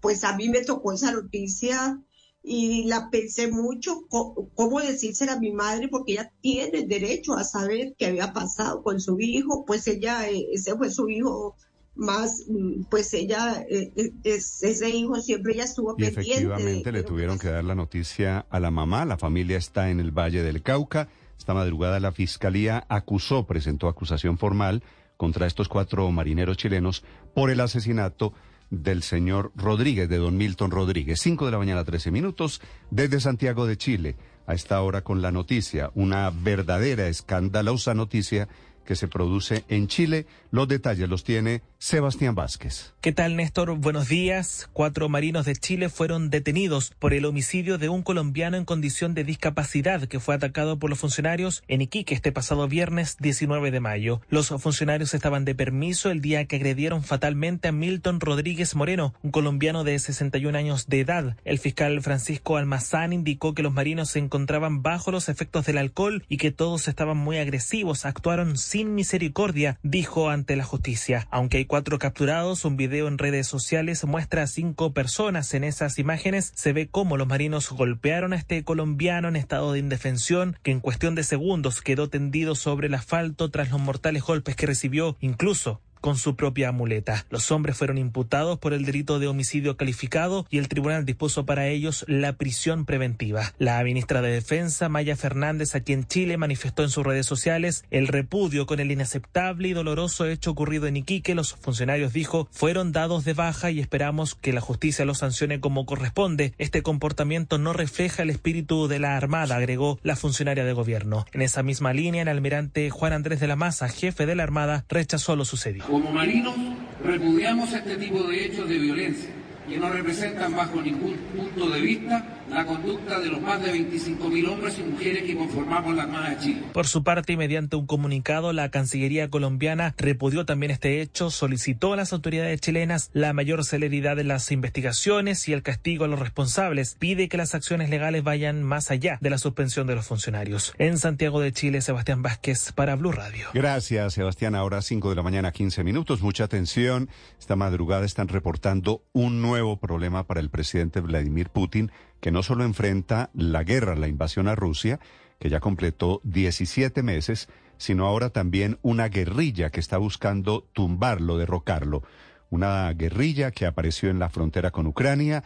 pues 0.00 0.22
a 0.22 0.36
mí 0.36 0.48
me 0.48 0.62
tocó 0.62 0.92
esa 0.92 1.10
noticia 1.10 2.00
y 2.40 2.84
la 2.84 3.10
pensé 3.10 3.50
mucho, 3.50 4.06
cómo 4.54 4.80
decírsela 4.80 5.32
a 5.32 5.40
mi 5.40 5.50
madre, 5.50 5.88
porque 5.88 6.12
ella 6.12 6.32
tiene 6.40 6.86
derecho 6.86 7.34
a 7.34 7.42
saber 7.42 7.96
qué 7.98 8.06
había 8.06 8.32
pasado 8.32 8.84
con 8.84 9.00
su 9.00 9.18
hijo, 9.18 9.64
pues 9.64 9.88
ella, 9.88 10.30
eh, 10.30 10.46
ese 10.52 10.76
fue 10.76 10.88
su 10.92 11.08
hijo 11.08 11.56
más, 11.94 12.44
mm, 12.48 12.84
pues 12.90 13.12
ella, 13.14 13.64
eh, 13.68 13.92
eh, 13.96 14.12
ese 14.24 14.90
hijo 14.90 15.20
siempre 15.20 15.54
ella 15.54 15.64
estuvo 15.64 15.94
y 15.98 16.04
Efectivamente, 16.04 16.92
le 16.92 17.02
tuvieron 17.02 17.38
que 17.38 17.48
dar 17.48 17.64
la 17.64 17.74
noticia 17.74 18.46
a 18.50 18.60
la 18.60 18.70
mamá. 18.70 19.04
La 19.04 19.16
familia 19.16 19.56
está 19.56 19.90
en 19.90 20.00
el 20.00 20.10
Valle 20.10 20.42
del 20.42 20.62
Cauca. 20.62 21.08
Esta 21.38 21.54
madrugada 21.54 22.00
la 22.00 22.12
fiscalía 22.12 22.84
acusó, 22.88 23.46
presentó 23.46 23.88
acusación 23.88 24.38
formal 24.38 24.82
contra 25.16 25.46
estos 25.46 25.68
cuatro 25.68 26.10
marineros 26.10 26.56
chilenos 26.56 27.04
por 27.34 27.50
el 27.50 27.60
asesinato 27.60 28.32
del 28.70 29.02
señor 29.02 29.52
Rodríguez, 29.54 30.08
de 30.08 30.18
don 30.18 30.36
Milton 30.36 30.70
Rodríguez. 30.70 31.20
Cinco 31.20 31.46
de 31.46 31.52
la 31.52 31.58
mañana, 31.58 31.84
trece 31.84 32.10
minutos, 32.10 32.60
desde 32.90 33.20
Santiago 33.20 33.66
de 33.66 33.76
Chile. 33.76 34.16
A 34.46 34.54
esta 34.54 34.82
hora 34.82 35.02
con 35.02 35.22
la 35.22 35.32
noticia, 35.32 35.90
una 35.94 36.30
verdadera 36.30 37.08
escandalosa 37.08 37.94
noticia 37.94 38.48
que 38.84 38.96
se 38.96 39.08
produce 39.08 39.64
en 39.68 39.88
Chile. 39.88 40.26
Los 40.54 40.68
detalles 40.68 41.08
los 41.08 41.24
tiene 41.24 41.62
Sebastián 41.78 42.36
Vázquez. 42.36 42.94
¿Qué 43.00 43.10
tal, 43.10 43.34
Néstor? 43.34 43.76
Buenos 43.76 44.06
días. 44.06 44.70
Cuatro 44.72 45.08
marinos 45.08 45.46
de 45.46 45.56
Chile 45.56 45.88
fueron 45.88 46.30
detenidos 46.30 46.92
por 47.00 47.12
el 47.12 47.24
homicidio 47.24 47.76
de 47.76 47.88
un 47.88 48.02
colombiano 48.04 48.56
en 48.56 48.64
condición 48.64 49.14
de 49.14 49.24
discapacidad 49.24 50.04
que 50.04 50.20
fue 50.20 50.36
atacado 50.36 50.78
por 50.78 50.90
los 50.90 51.00
funcionarios 51.00 51.64
en 51.66 51.82
Iquique 51.82 52.14
este 52.14 52.30
pasado 52.30 52.68
viernes 52.68 53.16
19 53.18 53.72
de 53.72 53.80
mayo. 53.80 54.20
Los 54.28 54.50
funcionarios 54.50 55.12
estaban 55.12 55.44
de 55.44 55.56
permiso 55.56 56.12
el 56.12 56.20
día 56.20 56.44
que 56.44 56.54
agredieron 56.54 57.02
fatalmente 57.02 57.66
a 57.66 57.72
Milton 57.72 58.20
Rodríguez 58.20 58.76
Moreno, 58.76 59.12
un 59.24 59.32
colombiano 59.32 59.82
de 59.82 59.98
61 59.98 60.56
años 60.56 60.86
de 60.86 61.00
edad. 61.00 61.36
El 61.44 61.58
fiscal 61.58 62.00
Francisco 62.00 62.58
Almazán 62.58 63.12
indicó 63.12 63.54
que 63.54 63.64
los 63.64 63.72
marinos 63.72 64.10
se 64.10 64.20
encontraban 64.20 64.82
bajo 64.82 65.10
los 65.10 65.28
efectos 65.28 65.66
del 65.66 65.78
alcohol 65.78 66.24
y 66.28 66.36
que 66.36 66.52
todos 66.52 66.86
estaban 66.86 67.16
muy 67.16 67.38
agresivos, 67.38 68.06
actuaron 68.06 68.56
sin 68.56 68.94
misericordia, 68.94 69.80
dijo 69.82 70.30
ante 70.30 70.43
la 70.48 70.64
justicia. 70.64 71.26
Aunque 71.30 71.56
hay 71.56 71.64
cuatro 71.64 71.98
capturados. 71.98 72.64
Un 72.64 72.76
video 72.76 73.08
en 73.08 73.18
redes 73.18 73.46
sociales 73.46 74.04
muestra 74.04 74.42
a 74.42 74.46
cinco 74.46 74.92
personas. 74.92 75.54
En 75.54 75.64
esas 75.64 75.98
imágenes 75.98 76.52
se 76.54 76.72
ve 76.72 76.88
cómo 76.88 77.16
los 77.16 77.26
marinos 77.26 77.70
golpearon 77.70 78.32
a 78.32 78.36
este 78.36 78.62
colombiano 78.62 79.28
en 79.28 79.36
estado 79.36 79.72
de 79.72 79.78
indefensión, 79.78 80.58
que 80.62 80.70
en 80.70 80.80
cuestión 80.80 81.14
de 81.14 81.24
segundos 81.24 81.80
quedó 81.80 82.08
tendido 82.08 82.54
sobre 82.54 82.88
el 82.88 82.94
asfalto 82.94 83.50
tras 83.50 83.70
los 83.70 83.80
mortales 83.80 84.22
golpes 84.22 84.56
que 84.56 84.66
recibió. 84.66 85.16
Incluso 85.20 85.80
con 86.04 86.18
su 86.18 86.36
propia 86.36 86.70
muleta. 86.70 87.24
Los 87.30 87.50
hombres 87.50 87.78
fueron 87.78 87.96
imputados 87.96 88.58
por 88.58 88.74
el 88.74 88.84
delito 88.84 89.18
de 89.18 89.26
homicidio 89.26 89.78
calificado 89.78 90.46
y 90.50 90.58
el 90.58 90.68
tribunal 90.68 91.06
dispuso 91.06 91.46
para 91.46 91.68
ellos 91.68 92.04
la 92.06 92.34
prisión 92.34 92.84
preventiva. 92.84 93.54
La 93.56 93.82
ministra 93.82 94.20
de 94.20 94.30
Defensa, 94.30 94.90
Maya 94.90 95.16
Fernández, 95.16 95.74
aquí 95.74 95.94
en 95.94 96.06
Chile, 96.06 96.36
manifestó 96.36 96.82
en 96.82 96.90
sus 96.90 97.06
redes 97.06 97.24
sociales 97.24 97.86
el 97.90 98.06
repudio 98.06 98.66
con 98.66 98.80
el 98.80 98.92
inaceptable 98.92 99.68
y 99.68 99.72
doloroso 99.72 100.26
hecho 100.26 100.50
ocurrido 100.50 100.86
en 100.88 100.98
Iquique. 100.98 101.34
Los 101.34 101.54
funcionarios, 101.54 102.12
dijo, 102.12 102.48
fueron 102.50 102.92
dados 102.92 103.24
de 103.24 103.32
baja 103.32 103.70
y 103.70 103.80
esperamos 103.80 104.34
que 104.34 104.52
la 104.52 104.60
justicia 104.60 105.06
los 105.06 105.20
sancione 105.20 105.60
como 105.60 105.86
corresponde. 105.86 106.52
Este 106.58 106.82
comportamiento 106.82 107.56
no 107.56 107.72
refleja 107.72 108.24
el 108.24 108.28
espíritu 108.28 108.88
de 108.88 108.98
la 108.98 109.16
Armada, 109.16 109.56
agregó 109.56 109.98
la 110.02 110.16
funcionaria 110.16 110.66
de 110.66 110.72
gobierno. 110.74 111.24
En 111.32 111.40
esa 111.40 111.62
misma 111.62 111.94
línea, 111.94 112.20
el 112.20 112.28
almirante 112.28 112.90
Juan 112.90 113.14
Andrés 113.14 113.40
de 113.40 113.46
la 113.46 113.56
Maza, 113.56 113.88
jefe 113.88 114.26
de 114.26 114.34
la 114.34 114.42
Armada, 114.42 114.84
rechazó 114.90 115.34
lo 115.34 115.46
sucedido. 115.46 115.93
Como 115.94 116.10
marinos 116.10 116.56
repudiamos 117.04 117.72
este 117.72 117.94
tipo 117.94 118.24
de 118.24 118.46
hechos 118.46 118.68
de 118.68 118.78
violencia 118.78 119.30
que 119.68 119.78
no 119.78 119.88
representan 119.90 120.56
bajo 120.56 120.82
ningún 120.82 121.14
punto 121.36 121.70
de 121.70 121.80
vista 121.80 122.42
la 122.50 122.66
conducta 122.66 123.20
de 123.20 123.28
los 123.28 123.40
más 123.40 123.62
de 123.62 123.72
25.000 123.72 124.48
hombres 124.48 124.78
y 124.78 124.82
mujeres 124.82 125.22
que 125.22 125.36
conformamos 125.36 125.94
la 125.94 126.04
Armada 126.04 126.30
de 126.30 126.38
Chile. 126.38 126.62
Por 126.72 126.86
su 126.86 127.02
parte, 127.02 127.32
y 127.32 127.36
mediante 127.36 127.76
un 127.76 127.86
comunicado, 127.86 128.52
la 128.52 128.70
Cancillería 128.70 129.30
colombiana 129.30 129.94
repudió 129.96 130.44
también 130.44 130.70
este 130.70 131.00
hecho, 131.00 131.30
solicitó 131.30 131.92
a 131.92 131.96
las 131.96 132.12
autoridades 132.12 132.60
chilenas 132.60 133.10
la 133.12 133.32
mayor 133.32 133.64
celeridad 133.64 134.16
de 134.16 134.24
las 134.24 134.50
investigaciones 134.52 135.48
y 135.48 135.52
el 135.52 135.62
castigo 135.62 136.04
a 136.04 136.08
los 136.08 136.20
responsables. 136.20 136.96
Pide 136.98 137.28
que 137.28 137.36
las 137.36 137.54
acciones 137.54 137.90
legales 137.90 138.22
vayan 138.22 138.62
más 138.62 138.90
allá 138.90 139.18
de 139.20 139.30
la 139.30 139.38
suspensión 139.38 139.86
de 139.86 139.94
los 139.94 140.06
funcionarios. 140.06 140.74
En 140.78 140.98
Santiago 140.98 141.40
de 141.40 141.52
Chile, 141.52 141.80
Sebastián 141.80 142.22
Vázquez 142.22 142.72
para 142.72 142.96
Blue 142.96 143.12
Radio. 143.12 143.48
Gracias, 143.54 144.14
Sebastián. 144.14 144.54
Ahora 144.54 144.82
5 144.82 145.10
de 145.10 145.16
la 145.16 145.22
mañana, 145.22 145.52
15 145.52 145.84
minutos. 145.84 146.22
Mucha 146.22 146.44
atención. 146.44 147.08
Esta 147.38 147.56
madrugada 147.56 148.04
están 148.04 148.28
reportando 148.28 149.02
un 149.12 149.42
nuevo 149.42 149.78
problema 149.78 150.26
para 150.26 150.40
el 150.40 150.50
presidente 150.50 151.00
Vladimir 151.00 151.48
Putin 151.50 151.90
que 152.24 152.30
no 152.30 152.42
solo 152.42 152.64
enfrenta 152.64 153.28
la 153.34 153.64
guerra, 153.64 153.96
la 153.96 154.08
invasión 154.08 154.48
a 154.48 154.54
Rusia, 154.54 154.98
que 155.38 155.50
ya 155.50 155.60
completó 155.60 156.22
17 156.24 157.02
meses, 157.02 157.50
sino 157.76 158.06
ahora 158.06 158.30
también 158.30 158.78
una 158.80 159.10
guerrilla 159.10 159.68
que 159.68 159.78
está 159.78 159.98
buscando 159.98 160.66
tumbarlo, 160.72 161.36
derrocarlo. 161.36 162.02
Una 162.48 162.90
guerrilla 162.94 163.50
que 163.50 163.66
apareció 163.66 164.08
en 164.08 164.20
la 164.20 164.30
frontera 164.30 164.70
con 164.70 164.86
Ucrania, 164.86 165.44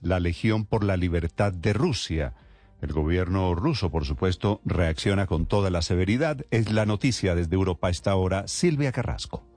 la 0.00 0.18
Legión 0.18 0.66
por 0.66 0.82
la 0.82 0.96
Libertad 0.96 1.52
de 1.52 1.72
Rusia. 1.72 2.34
El 2.82 2.92
gobierno 2.92 3.54
ruso, 3.54 3.92
por 3.92 4.04
supuesto, 4.04 4.60
reacciona 4.64 5.28
con 5.28 5.46
toda 5.46 5.70
la 5.70 5.82
severidad. 5.82 6.44
Es 6.50 6.72
la 6.72 6.84
noticia 6.84 7.36
desde 7.36 7.54
Europa 7.54 7.90
esta 7.90 8.16
hora, 8.16 8.48
Silvia 8.48 8.90
Carrasco. 8.90 9.47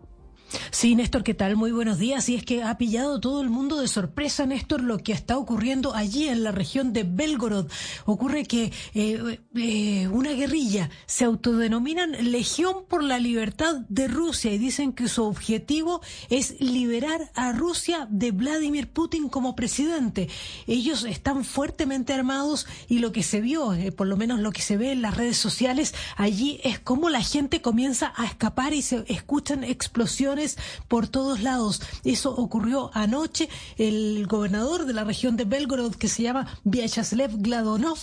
Sí, 0.71 0.95
Néstor, 0.95 1.23
¿qué 1.23 1.33
tal? 1.33 1.55
Muy 1.55 1.71
buenos 1.71 1.97
días. 1.97 2.27
Y 2.29 2.35
es 2.35 2.43
que 2.43 2.63
ha 2.63 2.77
pillado 2.77 3.19
todo 3.19 3.41
el 3.41 3.49
mundo 3.49 3.79
de 3.79 3.87
sorpresa, 3.87 4.45
Néstor, 4.45 4.81
lo 4.81 4.97
que 4.97 5.13
está 5.13 5.37
ocurriendo 5.37 5.93
allí 5.93 6.27
en 6.27 6.43
la 6.43 6.51
región 6.51 6.93
de 6.93 7.03
Belgorod. 7.03 7.69
Ocurre 8.05 8.45
que 8.45 8.71
eh, 8.93 9.39
eh, 9.55 10.07
una 10.09 10.31
guerrilla 10.31 10.89
se 11.05 11.25
autodenominan 11.25 12.31
Legión 12.31 12.85
por 12.87 13.03
la 13.03 13.19
Libertad 13.19 13.81
de 13.89 14.07
Rusia 14.07 14.53
y 14.53 14.57
dicen 14.57 14.93
que 14.93 15.07
su 15.07 15.23
objetivo 15.23 16.01
es 16.29 16.59
liberar 16.59 17.31
a 17.35 17.51
Rusia 17.53 18.07
de 18.09 18.31
Vladimir 18.31 18.89
Putin 18.89 19.29
como 19.29 19.55
presidente. 19.55 20.29
Ellos 20.67 21.05
están 21.05 21.45
fuertemente 21.45 22.13
armados 22.13 22.67
y 22.87 22.99
lo 22.99 23.11
que 23.11 23.23
se 23.23 23.41
vio, 23.41 23.73
eh, 23.73 23.91
por 23.91 24.07
lo 24.07 24.17
menos 24.17 24.39
lo 24.39 24.51
que 24.51 24.61
se 24.61 24.77
ve 24.77 24.91
en 24.91 25.01
las 25.01 25.15
redes 25.15 25.37
sociales 25.37 25.93
allí, 26.17 26.59
es 26.63 26.79
cómo 26.79 27.09
la 27.09 27.21
gente 27.21 27.61
comienza 27.61 28.13
a 28.15 28.25
escapar 28.25 28.73
y 28.73 28.81
se 28.81 29.03
escuchan 29.07 29.63
explosiones 29.63 30.40
por 30.87 31.07
todos 31.07 31.41
lados. 31.41 31.81
Eso 32.03 32.35
ocurrió 32.35 32.91
anoche. 32.93 33.49
El 33.77 34.27
gobernador 34.27 34.85
de 34.85 34.93
la 34.93 35.03
región 35.03 35.37
de 35.37 35.45
Belgorod, 35.45 35.95
que 35.95 36.07
se 36.07 36.23
llama 36.23 36.59
Vyacheslav 36.63 37.31
Gladonov, 37.37 37.99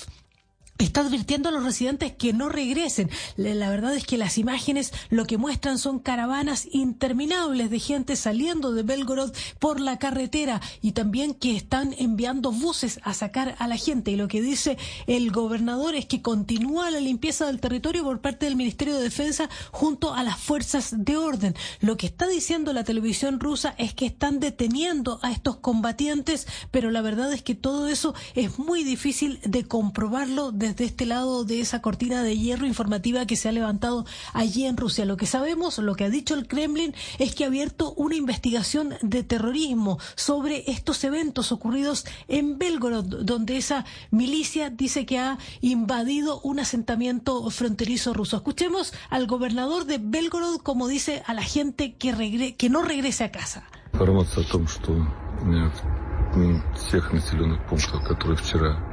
está 0.84 1.00
advirtiendo 1.00 1.48
a 1.48 1.52
los 1.52 1.64
residentes 1.64 2.12
que 2.12 2.32
no 2.32 2.48
regresen. 2.48 3.10
La 3.36 3.68
verdad 3.68 3.94
es 3.94 4.04
que 4.04 4.16
las 4.16 4.38
imágenes 4.38 4.92
lo 5.10 5.26
que 5.26 5.38
muestran 5.38 5.78
son 5.78 5.98
caravanas 5.98 6.68
interminables 6.72 7.70
de 7.70 7.78
gente 7.80 8.16
saliendo 8.16 8.72
de 8.72 8.82
Belgorod 8.82 9.32
por 9.58 9.80
la 9.80 9.98
carretera 9.98 10.60
y 10.80 10.92
también 10.92 11.34
que 11.34 11.56
están 11.56 11.94
enviando 11.98 12.52
buses 12.52 13.00
a 13.02 13.14
sacar 13.14 13.56
a 13.58 13.66
la 13.66 13.76
gente. 13.76 14.10
Y 14.10 14.16
lo 14.16 14.28
que 14.28 14.40
dice 14.40 14.78
el 15.06 15.30
gobernador 15.30 15.94
es 15.94 16.06
que 16.06 16.22
continúa 16.22 16.90
la 16.90 17.00
limpieza 17.00 17.46
del 17.46 17.60
territorio 17.60 18.04
por 18.04 18.20
parte 18.20 18.46
del 18.46 18.56
Ministerio 18.56 18.96
de 18.96 19.02
Defensa 19.02 19.48
junto 19.72 20.14
a 20.14 20.22
las 20.22 20.38
fuerzas 20.38 20.94
de 20.96 21.16
orden. 21.16 21.54
Lo 21.80 21.96
que 21.96 22.06
está 22.06 22.26
diciendo 22.26 22.72
la 22.72 22.84
televisión 22.84 23.40
rusa 23.40 23.74
es 23.78 23.94
que 23.94 24.06
están 24.06 24.40
deteniendo 24.40 25.18
a 25.22 25.32
estos 25.32 25.56
combatientes, 25.56 26.46
pero 26.70 26.90
la 26.90 27.02
verdad 27.02 27.32
es 27.32 27.42
que 27.42 27.54
todo 27.54 27.88
eso 27.88 28.14
es 28.34 28.58
muy 28.58 28.84
difícil 28.84 29.40
de 29.44 29.64
comprobarlo 29.64 30.52
este 30.67 31.05
lado 31.05 31.45
de 31.45 31.61
esa 31.61 31.81
cortina 31.81 32.23
de 32.23 32.37
hierro 32.37 32.65
informativa 32.65 33.25
que 33.25 33.35
se 33.35 33.49
ha 33.49 33.51
levantado 33.51 34.05
allí 34.33 34.65
en 34.65 34.77
Rusia. 34.77 35.05
Lo 35.05 35.17
que 35.17 35.25
sabemos, 35.25 35.77
lo 35.77 35.95
que 35.95 36.05
ha 36.05 36.09
dicho 36.09 36.33
el 36.33 36.47
Kremlin, 36.47 36.93
es 37.19 37.35
que 37.35 37.43
ha 37.43 37.47
abierto 37.47 37.93
una 37.93 38.15
investigación 38.15 38.95
de 39.01 39.23
terrorismo 39.23 39.99
sobre 40.15 40.63
estos 40.71 41.03
eventos 41.03 41.51
ocurridos 41.51 42.05
en 42.27 42.57
Belgorod, 42.57 43.23
donde 43.23 43.57
esa 43.57 43.85
milicia 44.11 44.69
dice 44.69 45.05
que 45.05 45.19
ha 45.19 45.37
invadido 45.61 46.41
un 46.41 46.59
asentamiento 46.59 47.49
fronterizo 47.49 48.13
ruso. 48.13 48.37
Escuchemos 48.37 48.93
al 49.09 49.27
gobernador 49.27 49.85
de 49.85 49.99
Belgorod 49.99 50.61
como 50.61 50.87
dice 50.87 51.23
a 51.25 51.33
la 51.33 51.43
gente 51.43 51.95
que, 51.95 52.55
que 52.57 52.69
no 52.69 52.81
regrese 52.81 53.23
a 53.23 53.31
casa. 53.31 53.63
Информация 53.93 54.43
о 54.43 54.47
том, 54.47 54.67
что 54.67 54.91
в 56.33 56.75
всех 56.75 57.13
населенных 57.13 57.63
пунктах, 57.67 58.07
которые 58.07 58.37
вчера 58.37 58.86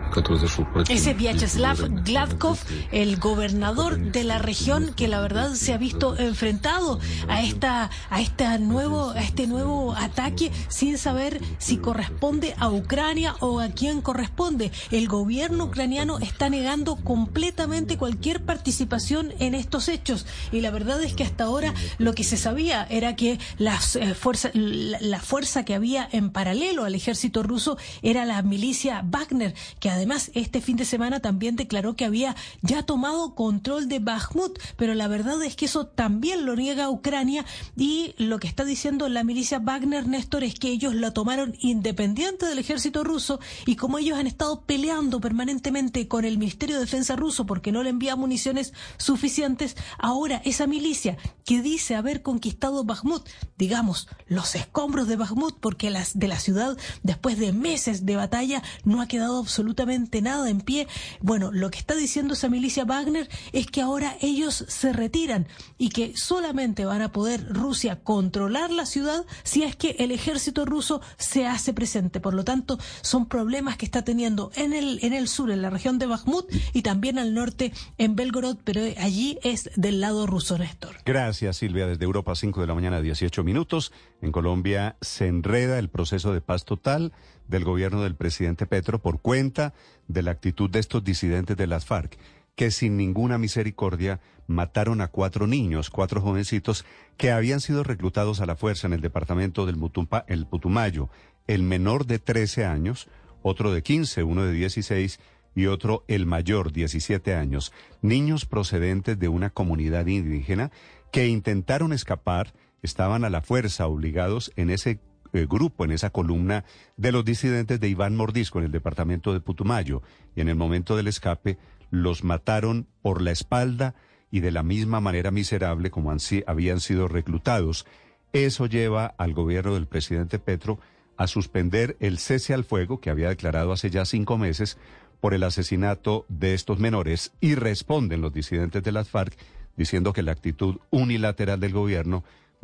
Ese 0.89 1.13
Vyacheslav 1.13 2.03
Gladkov, 2.03 2.57
el 2.91 3.17
gobernador 3.17 3.97
de 3.99 4.23
la 4.23 4.37
región 4.37 4.93
que 4.95 5.07
la 5.07 5.19
verdad 5.19 5.53
se 5.53 5.73
ha 5.73 5.77
visto 5.77 6.17
enfrentado 6.17 6.99
a 7.27 7.41
esta 7.41 7.89
a 8.09 8.21
esta 8.21 8.57
nuevo 8.57 9.11
a 9.11 9.21
este 9.21 9.47
nuevo 9.47 9.93
ataque 9.95 10.51
sin 10.67 10.97
saber 10.97 11.41
si 11.57 11.77
corresponde 11.77 12.55
a 12.57 12.69
Ucrania 12.69 13.35
o 13.39 13.59
a 13.59 13.69
quién 13.69 14.01
corresponde. 14.01 14.71
El 14.91 15.07
gobierno 15.07 15.65
ucraniano 15.65 16.19
está 16.19 16.49
negando 16.49 16.95
completamente 16.97 17.97
cualquier 17.97 18.43
participación 18.43 19.33
en 19.39 19.55
estos 19.55 19.87
hechos. 19.87 20.25
Y 20.51 20.61
la 20.61 20.71
verdad 20.71 21.01
es 21.01 21.13
que 21.13 21.23
hasta 21.23 21.45
ahora 21.45 21.73
lo 21.97 22.13
que 22.13 22.23
se 22.23 22.37
sabía 22.37 22.85
era 22.89 23.15
que 23.15 23.39
las 23.57 23.95
eh, 23.95 24.13
fuerzas 24.13 24.51
la, 24.53 24.99
la 25.01 25.19
fuerza 25.19 25.65
que 25.65 25.75
había 25.75 26.07
en 26.11 26.29
paralelo 26.29 26.85
al 26.85 26.95
ejército 26.95 27.43
ruso 27.43 27.77
era 28.01 28.25
la 28.25 28.41
milicia 28.41 29.03
Wagner 29.05 29.53
que 29.79 29.89
además 29.95 30.31
este 30.33 30.61
fin 30.61 30.77
de 30.77 30.85
semana 30.85 31.19
también 31.19 31.55
declaró 31.55 31.95
que 31.95 32.05
había 32.05 32.35
ya 32.61 32.83
tomado 32.83 33.33
control 33.35 33.87
de 33.87 33.99
Bakhmut, 33.99 34.59
pero 34.77 34.93
la 34.93 35.07
verdad 35.07 35.41
es 35.43 35.55
que 35.55 35.65
eso 35.65 35.87
también 35.87 36.45
lo 36.45 36.55
niega 36.55 36.89
Ucrania 36.89 37.45
y 37.75 38.13
lo 38.17 38.39
que 38.39 38.47
está 38.47 38.65
diciendo 38.65 39.09
la 39.09 39.23
milicia 39.23 39.59
Wagner, 39.59 40.07
Néstor, 40.07 40.43
es 40.43 40.55
que 40.59 40.69
ellos 40.69 40.93
la 40.95 41.11
tomaron 41.11 41.55
independiente 41.59 42.45
del 42.45 42.59
ejército 42.59 43.03
ruso 43.03 43.39
y 43.65 43.75
como 43.75 43.97
ellos 43.97 44.17
han 44.17 44.27
estado 44.27 44.61
peleando 44.61 45.19
permanentemente 45.19 46.07
con 46.07 46.25
el 46.25 46.37
Ministerio 46.37 46.75
de 46.75 46.81
Defensa 46.81 47.15
ruso 47.15 47.45
porque 47.45 47.71
no 47.71 47.83
le 47.83 47.89
envía 47.89 48.15
municiones 48.15 48.73
suficientes, 48.97 49.75
ahora 49.97 50.41
esa 50.45 50.67
milicia 50.67 51.17
que 51.45 51.61
dice 51.61 51.95
haber 51.95 52.21
conquistado 52.21 52.83
Bakhmut, 52.83 53.27
digamos, 53.57 54.07
los 54.27 54.55
escombros 54.55 55.07
de 55.07 55.15
Bakhmut, 55.15 55.57
porque 55.59 55.89
las 55.89 56.17
de 56.17 56.27
la 56.27 56.39
ciudad 56.39 56.77
después 57.03 57.39
de 57.39 57.53
meses 57.53 58.05
de 58.05 58.15
batalla 58.15 58.61
no 58.83 59.01
ha 59.01 59.07
quedado 59.07 59.39
absolutamente 59.39 59.84
nada 60.21 60.49
en 60.49 60.61
pie. 60.61 60.87
Bueno, 61.21 61.51
lo 61.51 61.69
que 61.69 61.79
está 61.79 61.95
diciendo 61.95 62.33
esa 62.33 62.49
milicia 62.49 62.85
Wagner 62.85 63.29
es 63.51 63.67
que 63.67 63.81
ahora 63.81 64.17
ellos 64.21 64.65
se 64.67 64.93
retiran 64.93 65.47
y 65.77 65.89
que 65.89 66.15
solamente 66.15 66.85
van 66.85 67.01
a 67.01 67.11
poder 67.11 67.47
Rusia 67.47 67.99
controlar 68.03 68.71
la 68.71 68.85
ciudad 68.85 69.25
si 69.43 69.63
es 69.63 69.75
que 69.75 69.95
el 69.99 70.11
ejército 70.11 70.65
ruso 70.65 71.01
se 71.17 71.45
hace 71.47 71.73
presente. 71.73 72.19
Por 72.19 72.33
lo 72.33 72.43
tanto, 72.43 72.77
son 73.01 73.27
problemas 73.27 73.77
que 73.77 73.85
está 73.85 74.03
teniendo 74.03 74.51
en 74.55 74.73
el, 74.73 74.99
en 75.01 75.13
el 75.13 75.27
sur, 75.27 75.51
en 75.51 75.61
la 75.61 75.69
región 75.69 75.99
de 75.99 76.07
Bakhmut 76.07 76.51
y 76.73 76.81
también 76.81 77.19
al 77.19 77.33
norte 77.33 77.73
en 77.97 78.15
Belgorod, 78.15 78.57
pero 78.63 78.81
allí 78.97 79.37
es 79.43 79.69
del 79.75 80.01
lado 80.01 80.25
ruso, 80.25 80.57
Néstor. 80.57 80.95
Gracias, 81.05 81.57
Silvia. 81.57 81.87
Desde 81.87 82.05
Europa, 82.05 82.35
5 82.35 82.61
de 82.61 82.67
la 82.67 82.73
mañana, 82.73 83.01
18 83.01 83.43
minutos. 83.43 83.91
En 84.21 84.31
Colombia 84.31 84.95
se 85.01 85.27
enreda 85.27 85.79
el 85.79 85.89
proceso 85.89 86.33
de 86.33 86.41
paz 86.41 86.65
total 86.65 87.13
del 87.47 87.63
gobierno 87.63 88.03
del 88.03 88.15
presidente 88.15 88.65
Petro 88.65 88.99
por 88.99 89.21
cuenta 89.21 89.73
de 90.07 90.21
la 90.21 90.31
actitud 90.31 90.69
de 90.69 90.79
estos 90.79 91.03
disidentes 91.03 91.57
de 91.57 91.67
las 91.67 91.85
FARC, 91.85 92.17
que 92.55 92.71
sin 92.71 92.97
ninguna 92.97 93.37
misericordia 93.37 94.21
mataron 94.47 95.01
a 95.01 95.07
cuatro 95.07 95.47
niños, 95.47 95.89
cuatro 95.89 96.21
jovencitos, 96.21 96.85
que 97.17 97.31
habían 97.31 97.61
sido 97.61 97.83
reclutados 97.83 98.41
a 98.41 98.45
la 98.45 98.55
fuerza 98.55 98.87
en 98.87 98.93
el 98.93 99.01
departamento 99.01 99.65
del 99.65 99.75
Mutumpa, 99.75 100.25
el 100.27 100.45
Putumayo, 100.45 101.09
el 101.47 101.63
menor 101.63 102.05
de 102.05 102.19
13 102.19 102.65
años, 102.65 103.07
otro 103.41 103.71
de 103.71 103.83
15, 103.83 104.23
uno 104.23 104.43
de 104.45 104.53
16 104.53 105.19
y 105.55 105.67
otro 105.67 106.03
el 106.07 106.25
mayor, 106.25 106.71
17 106.71 107.33
años, 107.35 107.71
niños 108.01 108.45
procedentes 108.45 109.17
de 109.19 109.27
una 109.27 109.49
comunidad 109.49 110.07
indígena 110.07 110.71
que 111.11 111.27
intentaron 111.27 111.93
escapar, 111.93 112.53
estaban 112.81 113.23
a 113.23 113.29
la 113.29 113.41
fuerza 113.41 113.87
obligados 113.87 114.51
en 114.55 114.69
ese 114.69 114.99
eh, 115.35 115.45
grupo, 115.49 115.83
en 115.83 115.91
esa 115.91 116.09
columna 116.11 116.63
de 116.97 117.11
los 117.11 117.25
disidentes 117.25 117.79
de 117.79 117.89
Iván 117.89 118.15
Mordisco 118.15 118.59
en 118.59 118.65
el 118.65 118.71
departamento 118.71 119.33
de 119.33 119.41
Putumayo. 119.41 120.01
Y 120.35 120.41
en 120.41 120.49
el 120.49 120.55
momento 120.55 120.95
del 120.95 121.07
escape 121.07 121.57
los 121.91 122.23
mataron 122.23 122.87
por 123.01 123.21
la 123.21 123.31
espalda 123.31 123.95
y 124.31 124.39
de 124.39 124.51
la 124.51 124.63
misma 124.63 124.99
manera 125.01 125.31
miserable 125.31 125.91
como 125.91 126.15
habían 126.47 126.79
sido 126.79 127.07
reclutados. 127.07 127.85
Eso 128.33 128.65
lleva 128.65 129.07
al 129.17 129.33
gobierno 129.33 129.73
del 129.73 129.87
presidente 129.87 130.39
Petro 130.39 130.79
a 131.17 131.27
suspender 131.27 131.95
el 131.99 132.17
cese 132.17 132.53
al 132.53 132.63
fuego 132.63 132.99
que 132.99 133.09
había 133.09 133.29
declarado 133.29 133.71
hace 133.71 133.89
ya 133.89 134.05
cinco 134.05 134.37
meses 134.37 134.77
por 135.21 135.33
el 135.33 135.43
asesinato 135.43 136.25
de 136.27 136.53
estos 136.53 136.79
menores 136.79 137.33
y 137.39 137.55
responden 137.55 138.21
los 138.21 138.33
disidentes 138.33 138.83
de 138.83 138.91
las 138.91 139.09
FARC 139.09 139.37
diciendo 139.77 140.13
que 140.13 140.23
la 140.23 140.31
actitud 140.31 140.77
unilateral 140.91 141.59
del 141.59 141.73
gobierno 141.73 142.23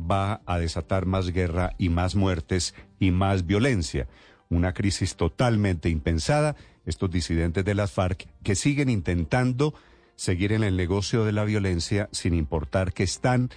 va 0.10 0.41
a 0.45 0.57
desatar 0.57 1.06
más 1.06 1.32
guerra 1.32 1.73
y 1.78 1.90
más 1.90 2.15
muertes 2.15 2.73
y 2.99 3.11
más 3.11 3.45
violencia. 3.45 4.07
Una 4.49 4.73
crisis 4.73 5.15
totalmente 5.15 5.90
impensada. 5.90 6.56
Estos 6.86 7.11
disidentes 7.11 7.64
de 7.64 7.76
las 7.76 7.91
FARC 7.91 8.28
que 8.44 8.56
siguen 8.56 8.90
intentando 8.90 9.73
seguir 10.15 10.52
en 10.52 10.64
el 10.64 10.76
negocio 10.76 11.26
de 11.26 11.32
la 11.32 11.45
violencia 11.45 12.10
sin 12.11 12.34
importar 12.34 12.94
que 12.94 13.03
están 13.03 13.49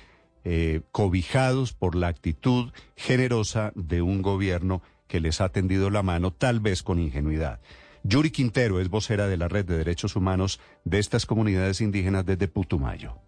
eh, 0.45 0.83
cobijados 0.93 1.73
por 1.73 1.95
la 1.95 2.09
actitud 2.09 2.73
generosa 2.97 3.73
de 3.75 4.03
un 4.03 4.23
gobierno 4.23 4.83
que 5.09 5.21
les 5.21 5.41
ha 5.41 5.49
tendido 5.49 5.91
la 5.91 6.03
mano, 6.03 6.33
tal 6.33 6.61
vez 6.61 6.83
con 6.83 6.99
ingenuidad. 6.99 7.61
Yuri 8.03 8.31
Quintero 8.31 8.81
es 8.81 8.91
vocera 8.91 9.27
de 9.27 9.39
la 9.39 9.49
Red 9.49 9.65
de 9.65 9.79
Derechos 9.79 10.17
Humanos 10.17 10.61
de 10.85 10.99
estas 10.99 11.25
comunidades 11.25 11.81
indígenas 11.81 12.27
desde 12.27 12.49
Putumayo 12.49 13.24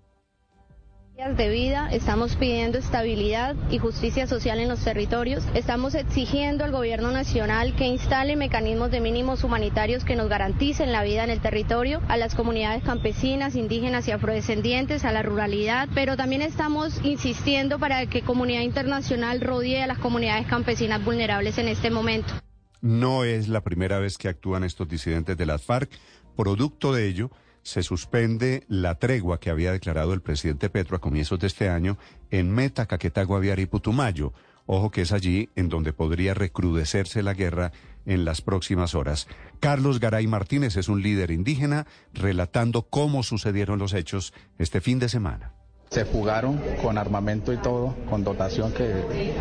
de 1.17 1.49
vida, 1.49 1.89
estamos 1.93 2.37
pidiendo 2.37 2.77
estabilidad 2.77 3.57
y 3.71 3.79
justicia 3.79 4.27
social 4.27 4.61
en 4.61 4.69
los 4.69 4.85
territorios, 4.85 5.43
estamos 5.55 5.95
exigiendo 5.95 6.63
al 6.63 6.73
gobierno 6.73 7.11
nacional 7.11 7.75
que 7.75 7.87
instale 7.87 8.37
mecanismos 8.37 8.91
de 8.91 9.01
mínimos 9.01 9.43
humanitarios 9.43 10.05
que 10.05 10.15
nos 10.15 10.29
garanticen 10.29 10.93
la 10.93 11.03
vida 11.03 11.25
en 11.25 11.31
el 11.31 11.41
territorio, 11.41 12.03
a 12.09 12.19
las 12.19 12.35
comunidades 12.35 12.85
campesinas, 12.85 13.57
indígenas 13.57 14.07
y 14.09 14.13
afrodescendientes, 14.13 15.07
a 15.07 15.13
la 15.13 15.23
ruralidad, 15.23 15.89
pero 15.95 16.19
también 16.19 16.43
estamos 16.43 17.03
insistiendo 17.03 17.79
para 17.79 18.05
que 18.07 18.21
comunidad 18.21 18.61
internacional 18.61 19.41
rodee 19.41 19.83
a 19.83 19.87
las 19.87 19.99
comunidades 19.99 20.47
campesinas 20.47 21.03
vulnerables 21.03 21.57
en 21.57 21.69
este 21.69 21.91
momento. 21.91 22.35
No 22.83 23.25
es 23.25 23.49
la 23.49 23.63
primera 23.63 23.99
vez 23.99 24.19
que 24.19 24.29
actúan 24.29 24.65
estos 24.65 24.87
disidentes 24.87 25.39
de 25.39 25.47
las 25.47 25.63
FARC, 25.63 25.91
producto 26.37 26.93
de 26.93 27.09
ello 27.09 27.31
se 27.67 27.83
suspende 27.83 28.63
la 28.69 28.95
tregua 28.95 29.41
que 29.41 29.51
había 29.51 29.73
declarado 29.73 30.15
el 30.15 30.23
presidente 30.23 30.71
Petro 30.71 30.97
a 30.97 31.01
comienzos 31.01 31.41
de 31.41 31.49
este 31.49 31.69
año 31.69 31.99
en 32.31 32.53
Meta, 32.53 32.87
Caquetá, 32.87 33.25
Guaviare 33.25 33.63
y 33.63 33.67
Putumayo. 33.67 34.33
Ojo 34.67 34.93
que 34.93 35.03
es 35.03 35.11
allí 35.11 35.51
en 35.57 35.69
donde 35.69 35.93
podría 35.93 36.33
recrudecerse 36.33 37.25
la 37.25 37.35
guerra 37.35 37.73
en 38.05 38.25
las 38.25 38.41
próximas 38.41 38.95
horas. 38.95 39.27
Carlos 39.59 39.99
Garay 39.99 40.29
Martínez 40.29 40.77
es 40.77 40.89
un 40.89 41.03
líder 41.03 41.33
indígena 41.33 41.89
relatando 42.15 42.83
cómo 42.83 43.25
sucedieron 43.25 43.81
los 43.81 43.95
hechos 43.95 44.33
este 44.59 44.81
fin 44.81 45.01
de 45.01 45.09
semana. 45.09 45.56
Se 45.91 46.05
fugaron 46.05 46.61
con 46.83 46.99
armamento 46.99 47.53
y 47.53 47.57
todo, 47.59 47.95
con 48.11 48.25
dotación 48.25 48.73
que 48.73 48.93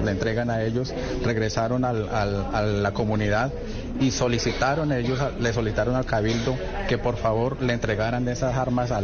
le 0.04 0.12
entregan 0.12 0.50
a 0.50 0.64
ellos, 0.64 0.94
regresaron 1.24 1.84
a 1.84 1.94
la 1.94 2.92
comunidad 2.94 3.52
y 4.00 4.12
solicitaron, 4.12 4.92
ellos 4.92 5.20
le 5.40 5.54
solicitaron 5.54 5.96
al 5.96 6.06
cabildo 6.06 6.58
que 6.88 6.98
por 6.98 7.18
favor 7.18 7.62
le 7.62 7.74
entregaran 7.74 8.28
esas 8.28 8.56
armas 8.56 8.92
a 8.92 9.02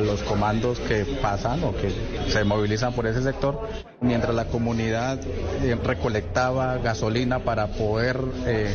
los 0.00 0.22
comandos 0.22 0.78
que 0.80 1.04
pasan 1.20 1.64
o 1.64 1.74
que 1.74 1.92
se 2.28 2.44
movilizan 2.44 2.92
por 2.92 3.06
ese 3.06 3.22
sector, 3.22 3.68
mientras 4.00 4.34
la 4.34 4.46
comunidad 4.46 5.20
eh, 5.62 5.76
recolectaba 5.82 6.78
gasolina 6.78 7.40
para 7.40 7.68
poder 7.68 8.20
eh, 8.46 8.74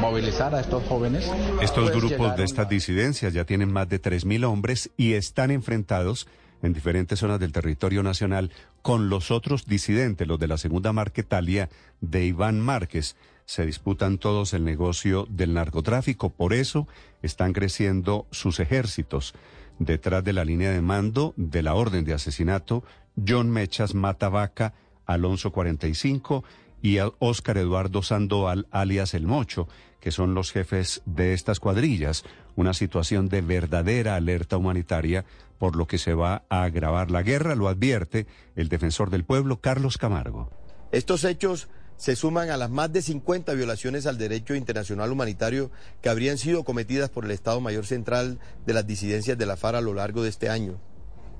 movilizar 0.00 0.54
a 0.54 0.60
estos 0.60 0.84
jóvenes. 0.84 1.30
Estos 1.60 1.90
pues 1.90 1.96
grupos 1.96 2.36
de 2.36 2.44
estas 2.44 2.68
disidencias 2.68 3.32
ya 3.32 3.44
tienen 3.44 3.72
más 3.72 3.88
de 3.88 4.00
3.000 4.00 4.44
hombres 4.44 4.90
y 4.96 5.14
están 5.14 5.50
enfrentados 5.50 6.26
en 6.66 6.72
diferentes 6.72 7.20
zonas 7.20 7.40
del 7.40 7.52
territorio 7.52 8.02
nacional 8.02 8.50
con 8.82 9.08
los 9.08 9.30
otros 9.30 9.66
disidentes, 9.66 10.26
los 10.26 10.38
de 10.38 10.48
la 10.48 10.58
segunda 10.58 10.92
Marquetalia 10.92 11.70
de 12.00 12.26
Iván 12.26 12.60
Márquez. 12.60 13.16
Se 13.46 13.64
disputan 13.64 14.18
todos 14.18 14.52
el 14.52 14.64
negocio 14.64 15.26
del 15.30 15.54
narcotráfico, 15.54 16.30
por 16.30 16.52
eso 16.52 16.88
están 17.22 17.52
creciendo 17.52 18.26
sus 18.30 18.60
ejércitos. 18.60 19.34
Detrás 19.78 20.24
de 20.24 20.32
la 20.32 20.44
línea 20.44 20.70
de 20.70 20.80
mando 20.80 21.32
de 21.36 21.62
la 21.62 21.74
orden 21.74 22.04
de 22.04 22.14
asesinato, 22.14 22.82
John 23.26 23.50
Mechas 23.50 23.94
Matavaca, 23.94 24.74
Alonso 25.06 25.52
45 25.52 26.44
y 26.82 26.98
Óscar 27.18 27.58
Eduardo 27.58 28.02
Sandoval, 28.02 28.66
alias 28.70 29.14
El 29.14 29.26
Mocho, 29.26 29.68
que 30.00 30.10
son 30.10 30.34
los 30.34 30.52
jefes 30.52 31.02
de 31.04 31.32
estas 31.32 31.60
cuadrillas. 31.60 32.24
Una 32.54 32.74
situación 32.74 33.28
de 33.28 33.40
verdadera 33.40 34.16
alerta 34.16 34.56
humanitaria 34.56 35.24
por 35.58 35.76
lo 35.76 35.86
que 35.86 35.98
se 35.98 36.14
va 36.14 36.44
a 36.48 36.62
agravar 36.64 37.10
la 37.10 37.22
guerra, 37.22 37.54
lo 37.54 37.68
advierte 37.68 38.26
el 38.54 38.68
defensor 38.68 39.10
del 39.10 39.24
pueblo, 39.24 39.60
Carlos 39.60 39.98
Camargo. 39.98 40.50
Estos 40.92 41.24
hechos 41.24 41.68
se 41.96 42.14
suman 42.14 42.50
a 42.50 42.56
las 42.56 42.70
más 42.70 42.92
de 42.92 43.02
50 43.02 43.54
violaciones 43.54 44.06
al 44.06 44.18
derecho 44.18 44.54
internacional 44.54 45.10
humanitario 45.10 45.70
que 46.02 46.08
habrían 46.08 46.38
sido 46.38 46.64
cometidas 46.64 47.08
por 47.08 47.24
el 47.24 47.30
Estado 47.30 47.60
Mayor 47.60 47.86
Central 47.86 48.38
de 48.66 48.74
las 48.74 48.86
disidencias 48.86 49.38
de 49.38 49.46
la 49.46 49.56
FARA 49.56 49.78
a 49.78 49.82
lo 49.82 49.94
largo 49.94 50.22
de 50.22 50.28
este 50.28 50.48
año. 50.48 50.78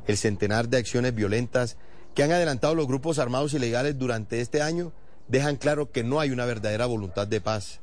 El 0.06 0.16
centenar 0.16 0.68
de 0.68 0.78
acciones 0.78 1.14
violentas 1.14 1.76
que 2.14 2.22
han 2.22 2.32
adelantado 2.32 2.74
los 2.74 2.86
grupos 2.86 3.18
armados 3.18 3.52
ilegales 3.52 3.98
durante 3.98 4.40
este 4.40 4.62
año 4.62 4.93
dejan 5.28 5.56
claro 5.56 5.90
que 5.90 6.05
no 6.05 6.20
hay 6.20 6.30
una 6.30 6.47
verdadera 6.47 6.86
voluntad 6.86 7.26
de 7.26 7.40
paz. 7.40 7.80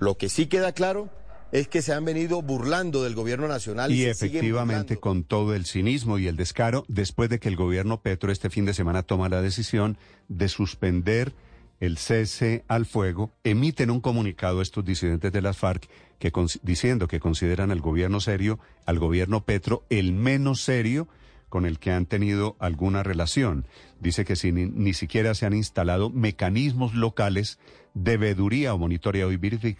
Lo 0.00 0.16
que 0.16 0.28
sí 0.28 0.46
queda 0.46 0.72
claro 0.72 1.10
es 1.52 1.68
que 1.68 1.82
se 1.82 1.92
han 1.92 2.04
venido 2.04 2.42
burlando 2.42 3.02
del 3.02 3.14
gobierno 3.14 3.48
nacional. 3.48 3.90
Y, 3.92 4.02
y 4.02 4.04
efectivamente 4.06 4.96
con 4.96 5.24
todo 5.24 5.54
el 5.54 5.66
cinismo 5.66 6.18
y 6.18 6.26
el 6.26 6.36
descaro, 6.36 6.84
después 6.88 7.28
de 7.30 7.38
que 7.38 7.48
el 7.48 7.56
gobierno 7.56 8.00
Petro 8.00 8.30
este 8.30 8.50
fin 8.50 8.64
de 8.64 8.74
semana 8.74 9.02
toma 9.02 9.28
la 9.28 9.42
decisión 9.42 9.98
de 10.28 10.48
suspender 10.48 11.34
el 11.80 11.96
cese 11.96 12.64
al 12.68 12.84
fuego, 12.84 13.32
emiten 13.42 13.90
un 13.90 14.00
comunicado 14.00 14.60
estos 14.60 14.84
disidentes 14.84 15.32
de 15.32 15.40
las 15.40 15.56
FARC 15.56 15.88
que 16.18 16.30
diciendo 16.62 17.08
que 17.08 17.20
consideran 17.20 17.70
al 17.70 17.80
gobierno 17.80 18.20
serio, 18.20 18.60
al 18.84 18.98
gobierno 18.98 19.44
Petro, 19.44 19.84
el 19.88 20.12
menos 20.12 20.60
serio 20.60 21.08
con 21.48 21.64
el 21.64 21.78
que 21.78 21.90
han 21.90 22.06
tenido 22.06 22.56
alguna 22.60 23.02
relación. 23.02 23.66
Dice 23.98 24.24
que 24.24 24.36
si 24.36 24.52
ni, 24.52 24.94
siquiera 24.94 25.34
se 25.34 25.46
han 25.46 25.54
instalado 25.54 26.10
mecanismos 26.10 26.94
locales 26.94 27.58
de 27.94 28.18
veduría 28.18 28.72
o 28.74 28.78
monitoreo 28.78 29.32
y 29.32 29.36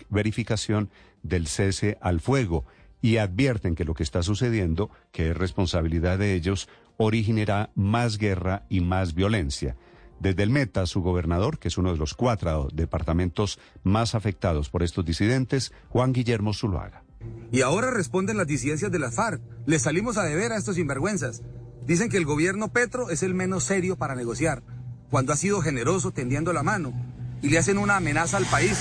verificación 0.08 0.90
del 1.22 1.46
cese 1.46 1.98
al 2.00 2.20
fuego 2.20 2.64
y 3.02 3.16
advierten 3.16 3.74
que 3.74 3.84
lo 3.84 3.94
que 3.94 4.02
está 4.02 4.22
sucediendo, 4.22 4.90
que 5.12 5.30
es 5.30 5.36
responsabilidad 5.36 6.18
de 6.18 6.34
ellos, 6.34 6.68
originará 6.96 7.70
más 7.74 8.18
guerra 8.18 8.64
y 8.68 8.80
más 8.80 9.14
violencia. 9.14 9.76
Desde 10.20 10.42
el 10.42 10.50
Meta, 10.50 10.84
su 10.84 11.00
gobernador, 11.00 11.58
que 11.58 11.68
es 11.68 11.78
uno 11.78 11.92
de 11.92 11.98
los 11.98 12.12
cuatro 12.12 12.68
departamentos 12.74 13.58
más 13.82 14.14
afectados 14.14 14.68
por 14.68 14.82
estos 14.82 15.04
disidentes, 15.06 15.72
Juan 15.88 16.12
Guillermo 16.12 16.52
Zuluaga. 16.52 17.04
Y 17.50 17.62
ahora 17.62 17.90
responden 17.90 18.36
las 18.36 18.46
disidencias 18.46 18.92
de 18.92 18.98
la 18.98 19.10
FARC. 19.10 19.40
Les 19.64 19.82
salimos 19.82 20.18
a 20.18 20.24
deber 20.24 20.52
a 20.52 20.58
estos 20.58 20.76
sinvergüenzas. 20.76 21.42
Dicen 21.86 22.10
que 22.10 22.18
el 22.18 22.26
gobierno 22.26 22.68
Petro 22.68 23.08
es 23.08 23.22
el 23.22 23.34
menos 23.34 23.64
serio 23.64 23.96
para 23.96 24.14
negociar, 24.14 24.62
cuando 25.10 25.32
ha 25.32 25.36
sido 25.36 25.62
generoso 25.62 26.12
tendiendo 26.12 26.52
la 26.52 26.62
mano. 26.62 26.92
Y 27.42 27.50
le 27.50 27.58
hacen 27.58 27.78
una 27.78 27.96
amenaza 27.96 28.36
al 28.36 28.46
país. 28.46 28.78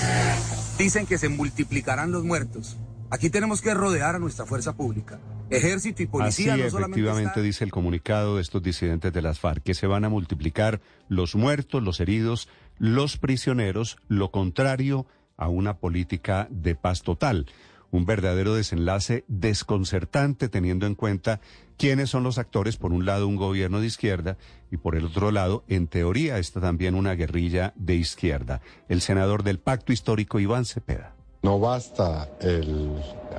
Dicen 0.78 1.06
que 1.06 1.18
se 1.18 1.28
multiplicarán 1.28 2.12
los 2.12 2.24
muertos. 2.24 2.76
Aquí 3.10 3.30
tenemos 3.30 3.60
que 3.60 3.74
rodear 3.74 4.14
a 4.14 4.18
nuestra 4.18 4.46
fuerza 4.46 4.74
pública 4.76 5.18
ejército 5.50 6.02
y 6.02 6.06
policía. 6.06 6.54
Así 6.54 6.62
efectivamente 6.62 7.42
dice 7.42 7.64
el 7.64 7.70
comunicado 7.70 8.36
de 8.36 8.42
estos 8.42 8.62
disidentes 8.62 9.12
de 9.12 9.22
las 9.22 9.40
FARC, 9.40 9.62
que 9.62 9.74
se 9.74 9.86
van 9.86 10.04
a 10.04 10.08
multiplicar 10.08 10.80
los 11.08 11.34
muertos, 11.34 11.82
los 11.82 12.00
heridos, 12.00 12.48
los 12.78 13.18
prisioneros, 13.18 13.98
lo 14.08 14.30
contrario 14.30 15.06
a 15.36 15.48
una 15.48 15.78
política 15.78 16.48
de 16.50 16.74
paz 16.74 17.02
total. 17.02 17.46
Un 17.90 18.06
verdadero 18.06 18.54
desenlace 18.54 19.24
desconcertante 19.26 20.48
teniendo 20.48 20.86
en 20.86 20.94
cuenta 20.94 21.40
quiénes 21.76 22.10
son 22.10 22.22
los 22.22 22.38
actores, 22.38 22.76
por 22.76 22.92
un 22.92 23.04
lado 23.04 23.26
un 23.26 23.36
gobierno 23.36 23.80
de 23.80 23.88
izquierda 23.88 24.38
y 24.70 24.76
por 24.76 24.96
el 24.96 25.06
otro 25.06 25.30
lado, 25.30 25.64
en 25.68 25.88
teoría, 25.88 26.38
está 26.38 26.60
también 26.60 26.94
una 26.94 27.14
guerrilla 27.14 27.72
de 27.76 27.96
izquierda. 27.96 28.60
El 28.88 29.00
senador 29.00 29.42
del 29.42 29.58
Pacto 29.58 29.92
Histórico, 29.92 30.38
Iván 30.38 30.64
Cepeda. 30.64 31.14
No 31.42 31.58
basta 31.58 32.28
el 32.40 32.92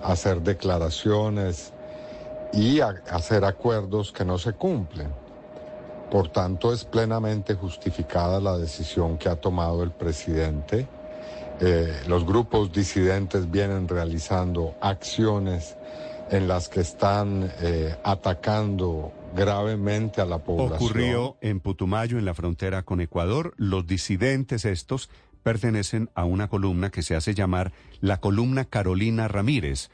hacer 0.04 0.42
declaraciones 0.42 1.72
y 2.54 2.80
hacer 2.82 3.46
acuerdos 3.46 4.12
que 4.12 4.26
no 4.26 4.38
se 4.38 4.54
cumplen. 4.54 5.10
Por 6.10 6.28
tanto, 6.28 6.74
es 6.74 6.84
plenamente 6.84 7.54
justificada 7.54 8.42
la 8.42 8.58
decisión 8.58 9.18
que 9.18 9.30
ha 9.30 9.38
tomado 9.38 9.84
el 9.84 9.92
presidente. 9.92 10.88
Eh, 11.62 12.02
los 12.08 12.26
grupos 12.26 12.72
disidentes 12.74 13.50
vienen 13.50 13.88
realizando 13.88 14.76
acciones 14.82 15.78
en 16.30 16.48
las 16.48 16.68
que 16.68 16.82
están 16.82 17.52
eh, 17.62 17.96
atacando 18.04 19.14
gravemente 19.36 20.22
a 20.22 20.26
la 20.26 20.40
población. 20.44 20.76
Ocurrió 20.76 21.38
en 21.42 21.60
Putumayo, 21.60 22.18
en 22.18 22.26
la 22.26 22.34
frontera 22.34 22.84
con 22.84 23.02
Ecuador. 23.02 23.54
Los 23.58 23.88
disidentes 23.88 24.66
estos 24.66 25.10
pertenecen 25.44 26.10
a 26.16 26.26
una 26.26 26.48
columna 26.48 26.92
que 26.92 27.02
se 27.02 27.16
hace 27.16 27.34
llamar 27.34 27.72
la 28.00 28.18
columna 28.18 28.66
Carolina 28.66 29.28
Ramírez 29.28 29.90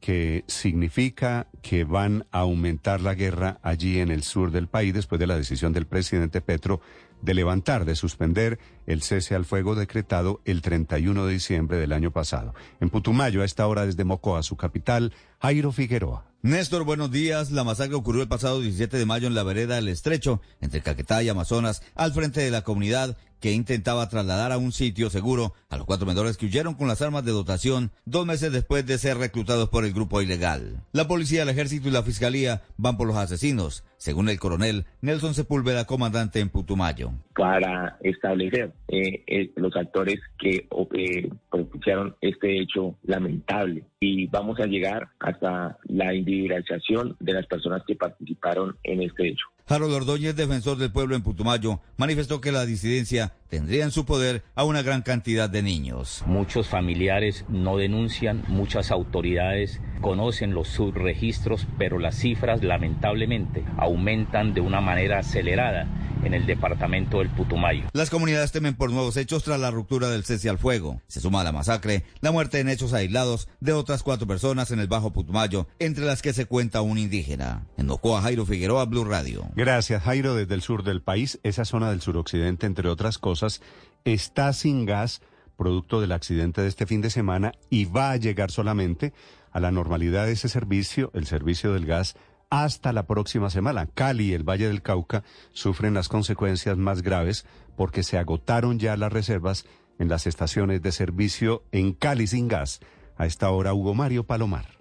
que 0.00 0.44
significa 0.46 1.48
que 1.62 1.84
van 1.84 2.26
a 2.30 2.40
aumentar 2.40 3.00
la 3.00 3.14
guerra 3.14 3.58
allí 3.62 3.98
en 3.98 4.10
el 4.10 4.22
sur 4.22 4.50
del 4.50 4.68
país 4.68 4.94
después 4.94 5.18
de 5.18 5.26
la 5.26 5.36
decisión 5.36 5.72
del 5.72 5.86
presidente 5.86 6.40
Petro 6.40 6.80
de 7.22 7.34
levantar, 7.34 7.84
de 7.84 7.96
suspender 7.96 8.58
el 8.86 9.02
cese 9.02 9.34
al 9.34 9.44
fuego 9.44 9.74
decretado 9.74 10.40
el 10.44 10.60
31 10.62 11.26
de 11.26 11.32
diciembre 11.32 11.78
del 11.78 11.92
año 11.92 12.10
pasado. 12.10 12.54
En 12.78 12.90
Putumayo, 12.90 13.42
a 13.42 13.46
esta 13.46 13.66
hora 13.66 13.86
desde 13.86 14.04
Mocoa, 14.04 14.42
su 14.42 14.56
capital, 14.56 15.12
Jairo 15.40 15.72
Figueroa. 15.72 16.26
Néstor, 16.42 16.84
buenos 16.84 17.10
días. 17.10 17.50
La 17.50 17.64
masacre 17.64 17.96
ocurrió 17.96 18.22
el 18.22 18.28
pasado 18.28 18.60
17 18.60 18.98
de 18.98 19.06
mayo 19.06 19.26
en 19.26 19.34
la 19.34 19.42
vereda 19.42 19.76
del 19.76 19.88
Estrecho, 19.88 20.40
entre 20.60 20.82
Caquetá 20.82 21.22
y 21.22 21.28
Amazonas, 21.28 21.82
al 21.94 22.12
frente 22.12 22.40
de 22.40 22.50
la 22.50 22.62
comunidad 22.62 23.16
que 23.40 23.52
intentaba 23.52 24.08
trasladar 24.08 24.52
a 24.52 24.58
un 24.58 24.72
sitio 24.72 25.10
seguro 25.10 25.52
a 25.68 25.76
los 25.76 25.86
cuatro 25.86 26.06
menores 26.06 26.36
que 26.36 26.46
huyeron 26.46 26.74
con 26.74 26.88
las 26.88 27.02
armas 27.02 27.24
de 27.24 27.32
dotación 27.32 27.90
dos 28.04 28.26
meses 28.26 28.52
después 28.52 28.86
de 28.86 28.98
ser 28.98 29.18
reclutados 29.18 29.68
por 29.68 29.84
el 29.84 29.92
grupo 29.92 30.22
ilegal. 30.22 30.82
La 30.92 31.08
policía, 31.08 31.42
el 31.42 31.48
ejército 31.48 31.88
y 31.88 31.92
la 31.92 32.02
fiscalía 32.02 32.62
van 32.76 32.96
por 32.96 33.06
los 33.06 33.16
asesinos, 33.16 33.84
según 33.96 34.28
el 34.28 34.38
coronel 34.38 34.84
Nelson 35.00 35.34
Sepúlveda, 35.34 35.86
comandante 35.86 36.40
en 36.40 36.48
Putumayo. 36.48 37.12
Para 37.34 37.98
establecer 38.02 38.72
eh, 38.88 39.22
eh, 39.26 39.50
los 39.56 39.74
actores 39.76 40.20
que 40.38 40.68
eh, 40.94 41.30
propiciaron 41.50 42.14
este 42.20 42.60
hecho 42.60 42.96
lamentable 43.02 43.84
y 44.00 44.26
vamos 44.26 44.58
a 44.60 44.66
llegar 44.66 45.08
hasta 45.18 45.78
la 45.84 46.14
individualización 46.14 47.16
de 47.20 47.32
las 47.32 47.46
personas 47.46 47.82
que 47.86 47.96
participaron 47.96 48.76
en 48.82 49.02
este 49.02 49.28
hecho. 49.28 49.46
Harold 49.68 49.94
Ordóñez, 49.94 50.36
defensor 50.36 50.78
del 50.78 50.92
pueblo 50.92 51.16
en 51.16 51.22
Putumayo, 51.22 51.80
manifestó 51.96 52.40
que 52.40 52.52
la 52.52 52.64
disidencia 52.64 53.34
tendría 53.48 53.84
en 53.84 53.90
su 53.90 54.04
poder 54.04 54.42
a 54.54 54.64
una 54.64 54.82
gran 54.82 55.02
cantidad 55.02 55.48
de 55.48 55.62
niños. 55.62 56.22
Muchos 56.26 56.68
familiares 56.68 57.44
no 57.48 57.76
denuncian, 57.76 58.44
muchas 58.48 58.90
autoridades 58.90 59.80
conocen 60.00 60.54
los 60.54 60.68
subregistros, 60.68 61.66
pero 61.78 61.98
las 61.98 62.16
cifras 62.16 62.62
lamentablemente 62.62 63.64
aumentan 63.78 64.54
de 64.54 64.60
una 64.60 64.80
manera 64.80 65.18
acelerada 65.18 65.86
en 66.22 66.34
el 66.34 66.46
departamento 66.46 67.18
del 67.18 67.28
Putumayo. 67.28 67.84
Las 67.92 68.10
comunidades 68.10 68.52
temen 68.52 68.74
por 68.74 68.90
nuevos 68.90 69.16
hechos 69.16 69.44
tras 69.44 69.60
la 69.60 69.70
ruptura 69.70 70.08
del 70.08 70.24
cese 70.24 70.48
al 70.48 70.58
fuego. 70.58 71.00
Se 71.06 71.20
suma 71.20 71.42
a 71.42 71.44
la 71.44 71.52
masacre 71.52 72.04
la 72.20 72.32
muerte 72.32 72.58
en 72.58 72.68
hechos 72.68 72.92
aislados 72.92 73.48
de 73.60 73.72
otras 73.72 74.02
cuatro 74.02 74.26
personas 74.26 74.70
en 74.70 74.80
el 74.80 74.88
Bajo 74.88 75.12
Putumayo, 75.12 75.68
entre 75.78 76.04
las 76.04 76.22
que 76.22 76.32
se 76.32 76.46
cuenta 76.46 76.82
un 76.82 76.98
indígena. 76.98 77.66
En 77.76 77.86
Nocoa, 77.86 78.22
Jairo 78.22 78.46
Figueroa, 78.46 78.86
Blue 78.86 79.04
Radio. 79.04 79.46
Gracias, 79.54 80.02
Jairo, 80.02 80.34
desde 80.34 80.54
el 80.54 80.62
sur 80.62 80.82
del 80.82 81.02
país. 81.02 81.38
Esa 81.42 81.64
zona 81.64 81.90
del 81.90 82.00
suroccidente, 82.00 82.66
entre 82.66 82.88
otras 82.88 83.18
cosas, 83.18 83.35
está 84.04 84.52
sin 84.52 84.86
gas 84.86 85.20
producto 85.56 86.00
del 86.00 86.12
accidente 86.12 86.60
de 86.60 86.68
este 86.68 86.86
fin 86.86 87.00
de 87.00 87.10
semana 87.10 87.52
y 87.70 87.86
va 87.86 88.10
a 88.10 88.16
llegar 88.16 88.50
solamente 88.50 89.12
a 89.50 89.60
la 89.60 89.72
normalidad 89.72 90.26
de 90.26 90.32
ese 90.32 90.48
servicio, 90.48 91.10
el 91.14 91.26
servicio 91.26 91.72
del 91.72 91.86
gas 91.86 92.14
hasta 92.50 92.92
la 92.92 93.06
próxima 93.06 93.50
semana. 93.50 93.86
Cali 93.86 94.26
y 94.26 94.32
el 94.34 94.48
Valle 94.48 94.68
del 94.68 94.82
Cauca 94.82 95.24
sufren 95.52 95.94
las 95.94 96.08
consecuencias 96.08 96.76
más 96.76 97.02
graves 97.02 97.46
porque 97.76 98.02
se 98.02 98.18
agotaron 98.18 98.78
ya 98.78 98.96
las 98.96 99.12
reservas 99.12 99.64
en 99.98 100.08
las 100.08 100.26
estaciones 100.26 100.82
de 100.82 100.92
servicio 100.92 101.64
en 101.72 101.92
Cali 101.92 102.26
sin 102.26 102.48
gas. 102.48 102.80
A 103.16 103.26
esta 103.26 103.50
hora, 103.50 103.72
Hugo 103.72 103.94
Mario 103.94 104.24
Palomar. 104.24 104.75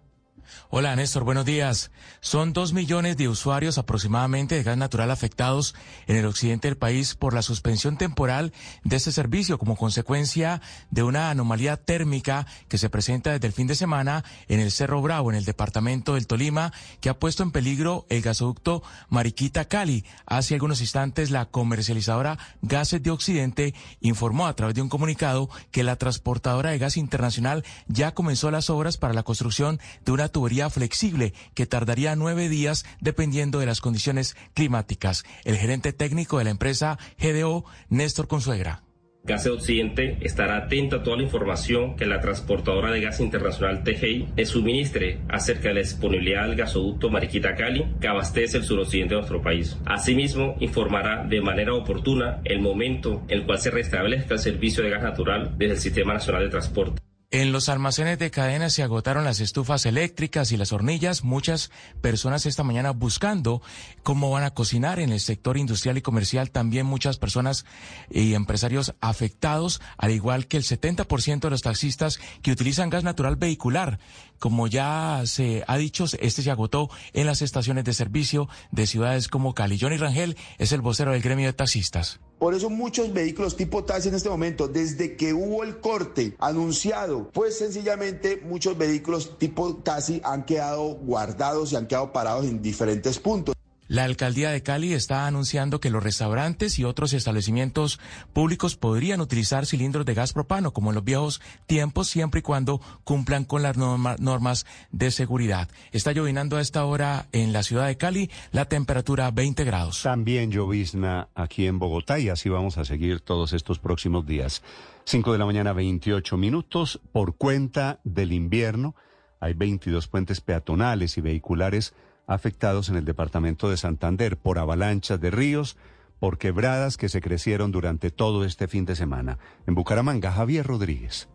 Hola 0.69 0.95
Néstor, 0.95 1.23
buenos 1.23 1.45
días. 1.45 1.91
Son 2.22 2.52
dos 2.52 2.73
millones 2.73 3.18
de 3.18 3.30
usuarios 3.30 3.77
aproximadamente 3.77 4.56
de 4.56 4.64
gas 4.64 4.77
natural 4.77 5.11
afectados 5.11 5.76
en 6.07 6.15
el 6.15 6.26
occidente 6.26 6.68
del 6.68 6.77
país 6.77 7.15
por 7.15 7.34
la 7.34 7.41
suspensión 7.41 7.98
temporal 7.98 8.52
de 8.84 8.95
este 8.95 9.11
servicio 9.11 9.57
como 9.57 9.76
consecuencia 9.76 10.61
de 10.90 11.03
una 11.03 11.30
anomalía 11.30 11.77
térmica 11.77 12.48
que 12.68 12.77
se 12.77 12.90
presenta 12.90 13.32
desde 13.32 13.48
el 13.48 13.53
fin 13.53 13.68
de 13.68 13.76
semana 13.76 14.23
en 14.48 14.60
el 14.60 14.72
Cerro 14.72 15.02
Bravo, 15.02 15.30
en 15.30 15.38
el 15.38 15.45
departamento 15.45 16.15
del 16.15 16.27
Tolima, 16.27 16.73
que 16.99 17.10
ha 17.10 17.19
puesto 17.19 17.44
en 17.44 17.52
peligro 17.52 18.06
el 18.10 18.22
gasoducto 18.22 18.82
Mariquita 19.10 19.65
Cali. 19.65 20.03
Hace 20.26 20.56
algunos 20.56 20.82
instantes 20.82 21.30
la 21.32 21.45
comercializadora 21.45 22.40
Gases 22.61 23.03
de 23.03 23.11
Occidente 23.11 23.73
informó 24.02 24.48
a 24.48 24.56
través 24.56 24.76
de 24.76 24.82
un 24.82 24.90
comunicado 24.90 25.49
que 25.72 25.84
la 25.84 25.95
transportadora 25.95 26.72
de 26.72 26.80
gas 26.80 26.98
internacional 26.98 27.64
ya 27.88 28.14
comenzó 28.14 28.49
las 28.49 28.69
obras 28.69 28.98
para 28.98 29.14
la 29.14 29.23
construcción 29.23 29.80
de 30.06 30.11
una 30.11 30.27
tubería 30.27 30.45
flexible 30.70 31.34
que 31.54 31.66
tardaría 31.66 32.16
nueve 32.16 32.50
días 32.50 32.86
dependiendo 33.02 33.60
de 33.60 33.66
las 33.66 33.82
condiciones 33.82 34.36
climáticas. 34.54 35.24
El 35.44 35.58
gerente 35.58 35.94
técnico 35.94 36.38
de 36.38 36.46
la 36.46 36.52
empresa 36.52 36.98
GDO, 37.20 37.66
Néstor 37.90 38.28
Consuegra. 38.28 38.84
Gas 39.26 39.48
Occidente 39.48 40.20
estará 40.22 40.58
atento 40.58 40.98
a 40.98 41.04
toda 41.04 41.18
la 41.18 41.24
información 41.24 41.96
que 41.96 42.06
la 42.06 42.22
transportadora 42.22 42.92
de 42.92 43.02
gas 43.02 43.20
internacional 43.20 43.84
TGI 43.84 44.28
le 44.36 44.46
suministre 44.46 45.18
acerca 45.30 45.70
de 45.70 45.74
la 45.74 45.80
disponibilidad 45.80 46.48
del 46.48 46.56
gasoducto 46.56 47.10
Mariquita 47.10 47.56
Cali 47.56 47.88
que 48.00 48.08
abastece 48.08 48.58
el 48.58 48.66
suroccidente 48.66 49.16
de 49.16 49.22
nuestro 49.22 49.42
país. 49.42 49.78
Asimismo, 49.86 50.56
informará 50.60 51.24
de 51.24 51.42
manera 51.42 51.74
oportuna 51.74 52.40
el 52.44 52.62
momento 52.62 53.24
en 53.28 53.40
el 53.40 53.46
cual 53.48 53.58
se 53.58 53.72
restablezca 53.72 54.36
el 54.36 54.40
servicio 54.40 54.84
de 54.84 54.92
gas 54.92 55.02
natural 55.02 55.56
desde 55.58 55.74
el 55.74 55.80
Sistema 55.80 56.14
Nacional 56.14 56.44
de 56.44 56.50
Transporte. 56.50 57.05
En 57.32 57.52
los 57.52 57.70
almacenes 57.70 58.20
de 58.20 58.30
cadena 58.30 58.70
se 58.70 58.84
agotaron 58.84 59.24
las 59.24 59.40
estufas 59.40 59.86
eléctricas 59.86 60.52
y 60.52 60.58
las 60.58 60.72
hornillas. 60.72 61.24
Muchas 61.24 61.72
personas 62.00 62.46
esta 62.46 62.64
mañana 62.64 62.92
buscando 62.92 63.62
cómo 64.04 64.30
van 64.30 64.44
a 64.44 64.54
cocinar 64.54 65.00
en 65.00 65.12
el 65.12 65.20
sector 65.20 65.58
industrial 65.58 65.98
y 65.98 66.02
comercial. 66.02 66.52
También 66.52 66.86
muchas 66.86 67.18
personas 67.18 67.66
y 68.12 68.36
empresarios 68.36 68.94
afectados, 69.02 69.82
al 69.98 70.12
igual 70.12 70.48
que 70.48 70.58
el 70.58 70.64
70% 70.64 71.40
de 71.40 71.50
los 71.50 71.62
taxistas 71.62 72.20
que 72.42 72.52
utilizan 72.52 72.90
gas 72.90 73.04
natural 73.04 73.36
vehicular. 73.36 74.00
Como 74.40 74.68
ya 74.68 75.24
se 75.26 75.64
ha 75.68 75.78
dicho, 75.78 76.06
este 76.20 76.41
se 76.41 76.52
agotó 76.52 76.90
en 77.14 77.26
las 77.26 77.41
estaciones 77.41 77.84
de 77.84 77.94
servicio 77.94 78.48
de 78.72 78.88
ciudades 78.88 79.28
como 79.28 79.53
Cali. 79.53 79.80
Johnny 79.80 79.98
Rangel 79.98 80.38
es 80.57 80.72
el 80.72 80.82
vocero 80.82 81.12
del 81.12 81.22
gremio 81.22 81.48
de 81.48 81.53
taxistas. 81.53 82.20
Por 82.40 82.53
eso 82.53 82.70
muchos 82.70 83.14
vehículos 83.14 83.56
tipo 83.56 83.86
taxi 83.86 84.10
en 84.10 84.16
este 84.16 84.30
momento, 84.30 84.68
desde 84.68 85.16
que 85.16 85.34
hubo 85.34 85.64
el 85.64 85.80
corte 85.80 86.36
anunciado, 86.40 87.30
pues 87.32 87.57
sencillamente 87.57 88.41
muchos 88.44 88.78
vehículos 88.78 89.38
tipo 89.38 89.78
taxi 89.78 90.22
han 90.24 90.44
quedado 90.44 90.95
guardados 90.95 91.72
y 91.72 91.78
han 91.78 91.88
quedado 91.88 92.12
parados 92.12 92.45
en 92.45 92.62
diferentes 92.62 93.20
puntos. 93.20 93.56
La 93.88 94.03
alcaldía 94.03 94.49
de 94.49 94.64
Cali 94.64 94.94
está 94.94 95.28
anunciando 95.28 95.80
que 95.80 95.91
los 95.91 96.03
restaurantes 96.03 96.80
y 96.80 96.84
otros 96.86 97.14
establecimientos 97.14 97.99
públicos 98.34 98.76
podrían 98.76 99.22
utilizar 99.22 99.68
cilindros 99.68 100.07
de 100.07 100.16
gas 100.16 100.34
propano 100.34 100.74
como 100.74 100.90
en 100.90 100.95
los 100.95 101.03
viejos 101.03 101.40
tiempos 101.68 102.07
siempre 102.07 102.40
y 102.40 102.41
cuando 102.41 102.82
cumplan 103.03 103.45
con 103.45 103.62
las 103.62 103.78
normas 103.78 104.66
de 104.91 105.12
seguridad. 105.12 105.70
Está 105.91 106.14
llovinando 106.14 106.57
a 106.57 106.62
esta 106.62 106.84
hora 106.86 107.28
en 107.32 107.53
la 107.53 107.62
ciudad 107.62 107.86
de 107.86 107.98
Cali, 107.98 108.32
la 108.52 108.66
temperatura 108.66 109.30
20 109.30 109.64
grados. 109.66 110.02
También 110.02 110.52
llovizna 110.52 111.30
aquí 111.36 111.68
en 111.68 111.78
Bogotá 111.78 112.18
y 112.18 112.30
así 112.30 112.49
vamos 112.49 112.80
a 112.80 112.86
seguir 112.86 113.22
todos 113.22 113.53
estos 113.53 113.78
próximos 113.78 114.26
días. 114.26 114.64
5 115.03 115.32
de 115.32 115.38
la 115.38 115.45
mañana 115.45 115.74
28 115.74 116.38
minutos 116.38 116.99
por 117.12 117.36
cuenta 117.36 117.99
del 118.03 118.34
invierno. 118.34 118.95
Hay 119.40 119.53
22 119.53 120.07
puentes 120.07 120.41
peatonales 120.41 121.20
y 121.20 121.22
vehiculares 121.22 121.94
afectados 122.28 122.90
en 122.90 122.96
el 122.96 123.06
departamento 123.06 123.70
de 123.70 123.78
Santander 123.78 124.38
por 124.38 124.60
avalanchas 124.60 125.20
de 125.20 125.32
ríos, 125.32 125.78
por 126.20 126.38
quebradas 126.38 126.98
que 126.98 127.10
se 127.10 127.22
crecieron 127.22 127.72
durante 127.72 128.10
todo 128.10 128.46
este 128.46 128.68
fin 128.68 128.86
de 128.86 128.96
semana. 128.96 129.38
En 129.68 129.76
Bucaramanga, 129.76 130.32
Javier 130.32 130.66
Rodríguez. 130.66 131.28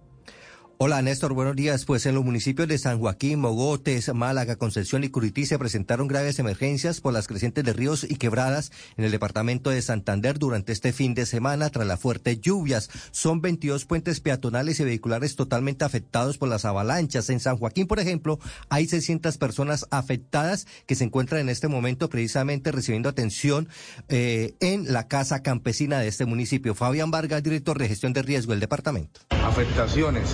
Hola 0.83 1.03
Néstor, 1.03 1.35
buenos 1.35 1.57
días. 1.57 1.85
Pues 1.85 2.07
en 2.07 2.15
los 2.15 2.25
municipios 2.25 2.67
de 2.67 2.79
San 2.79 3.01
Joaquín, 3.01 3.39
Mogotes, 3.39 4.15
Málaga, 4.15 4.57
Concepción 4.57 5.05
y 5.05 5.11
Curití 5.11 5.45
se 5.45 5.59
presentaron 5.59 6.09
graves 6.09 6.39
emergencias 6.39 7.03
por 7.03 7.13
las 7.13 7.27
crecientes 7.27 7.65
de 7.65 7.75
ríos 7.75 8.07
y 8.09 8.17
quebradas 8.17 8.73
en 8.97 9.05
el 9.05 9.11
departamento 9.11 9.69
de 9.69 9.83
Santander 9.83 10.39
durante 10.39 10.73
este 10.73 10.95
fin 10.95 11.13
de 11.13 11.27
semana 11.27 11.69
tras 11.69 11.87
las 11.87 12.01
fuertes 12.01 12.41
lluvias. 12.41 12.89
Son 13.11 13.43
22 13.43 13.85
puentes 13.85 14.21
peatonales 14.21 14.81
y 14.81 14.85
vehiculares 14.85 15.37
totalmente 15.37 15.85
afectados 15.85 16.39
por 16.39 16.49
las 16.49 16.65
avalanchas. 16.65 17.29
En 17.29 17.41
San 17.41 17.59
Joaquín, 17.59 17.87
por 17.87 18.01
ejemplo, 18.01 18.39
hay 18.71 18.87
600 18.89 19.37
personas 19.37 19.87
afectadas 19.91 20.67
que 20.87 20.95
se 20.95 21.05
encuentran 21.05 21.43
en 21.43 21.51
este 21.51 21.69
momento 21.69 22.09
precisamente 22.09 22.73
recibiendo 22.73 23.11
atención 23.11 23.69
eh, 24.09 24.55
en 24.61 24.91
la 24.95 25.09
casa 25.09 25.43
campesina 25.43 25.99
de 25.99 26.09
este 26.09 26.25
municipio. 26.25 26.75
Fabián 26.75 27.11
Vargas, 27.11 27.43
director 27.43 27.79
de 27.79 27.89
gestión 27.89 28.15
de 28.15 28.23
riesgo 28.23 28.53
del 28.53 28.61
departamento. 28.61 29.21
Afectaciones 29.45 30.25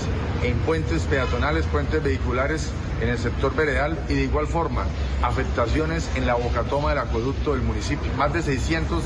en 0.42 0.58
puentes 0.60 1.02
peatonales, 1.02 1.66
puentes 1.66 2.02
vehiculares 2.02 2.70
en 3.00 3.08
el 3.08 3.18
sector 3.18 3.54
veredal 3.54 3.98
y 4.08 4.14
de 4.14 4.24
igual 4.24 4.46
forma 4.46 4.86
afectaciones 5.22 6.08
en 6.14 6.26
la 6.26 6.34
bocatoma 6.34 6.90
del 6.90 6.98
acueducto 6.98 7.52
del 7.52 7.62
municipio. 7.62 8.12
Más 8.16 8.32
de 8.32 8.42
600 8.42 9.02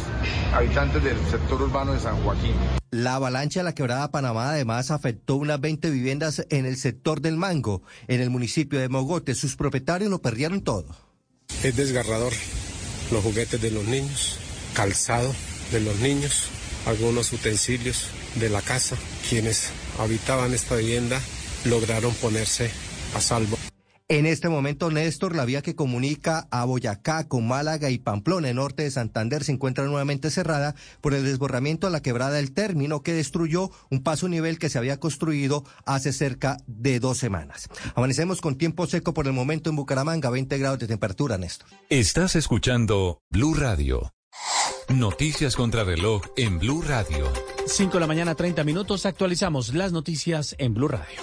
habitantes 0.53 1.03
del 1.03 1.17
sector 1.31 1.63
urbano 1.63 1.93
de 1.93 2.01
San 2.01 2.23
Joaquín. 2.23 2.55
La 2.91 3.17
avalancha 3.17 3.61
de 3.61 3.65
la 3.65 3.75
quebrada 3.75 4.11
Panamá 4.11 4.51
además 4.51 4.91
afectó 4.91 5.37
unas 5.37 5.61
20 5.61 5.91
viviendas 5.91 6.45
en 6.51 6.67
el 6.67 6.77
sector 6.77 7.21
del 7.21 7.37
Mango, 7.37 7.83
en 8.09 8.21
el 8.21 8.31
municipio 8.31 8.81
de 8.81 8.89
Mogote. 8.89 9.35
Sus 9.35 9.57
propietarios 9.57 10.11
lo 10.11 10.21
perdieron 10.21 10.63
todo. 10.63 10.87
Es 11.63 11.77
desgarrador. 11.77 12.33
Los 13.11 13.23
juguetes 13.25 13.61
de 13.61 13.71
los 13.71 13.85
niños, 13.85 14.39
calzado 14.75 15.33
de 15.73 15.81
los 15.81 15.97
niños, 15.99 16.49
algunos 16.87 17.33
utensilios 17.33 18.09
de 18.37 18.49
la 18.49 18.63
casa, 18.63 18.97
quienes 19.29 19.71
habitaban 20.01 20.53
esta 20.55 20.77
vivienda 20.77 21.21
lograron 21.65 22.15
ponerse 22.15 22.71
a 23.15 23.21
salvo. 23.21 23.59
En 24.09 24.27
este 24.27 24.49
momento, 24.49 24.91
Néstor, 24.91 25.37
la 25.37 25.45
vía 25.45 25.63
que 25.63 25.77
comunica 25.77 26.49
a 26.51 26.65
Boyacá 26.65 27.29
con 27.29 27.47
Málaga 27.47 27.91
y 27.91 27.99
Pamplona, 27.99 28.49
en 28.49 28.57
norte 28.57 28.83
de 28.83 28.91
Santander, 28.91 29.45
se 29.45 29.53
encuentra 29.53 29.85
nuevamente 29.85 30.31
cerrada 30.31 30.75
por 31.01 31.15
el 31.15 31.23
desborramiento 31.23 31.87
de 31.87 31.93
la 31.93 32.03
quebrada 32.03 32.33
del 32.33 32.53
término 32.53 33.05
que 33.05 33.13
destruyó 33.13 33.71
un 33.89 34.03
paso 34.03 34.29
nivel 34.29 34.59
que 34.59 34.69
se 34.69 34.79
había 34.79 34.99
construido 34.99 35.65
hace 35.87 36.13
cerca 36.13 36.57
de 36.67 36.99
dos 36.99 37.19
semanas. 37.19 37.69
Amanecemos 37.95 38.41
con 38.41 38.59
tiempo 38.59 38.89
seco 38.89 39.15
por 39.15 39.29
el 39.29 39.33
momento 39.33 39.71
en 39.71 39.77
Bucaramanga, 39.77 40.29
20 40.29 40.59
grados 40.59 40.81
de 40.81 40.89
temperatura, 40.89 41.39
Néstor. 41.39 41.69
Estás 41.89 42.35
escuchando 42.35 43.21
Blue 43.31 43.55
Radio. 43.55 44.13
Noticias 44.89 45.55
contra 45.55 45.85
reloj 45.85 46.23
en 46.37 46.59
Blue 46.59 46.83
Radio. 46.83 47.33
5 47.67 47.95
de 47.95 48.01
la 48.01 48.07
mañana, 48.07 48.35
30 48.35 48.65
minutos. 48.65 49.07
Actualizamos 49.07 49.75
las 49.75 49.93
noticias 49.93 50.55
en 50.59 50.75
Blue 50.75 50.89
Radio. 50.89 51.21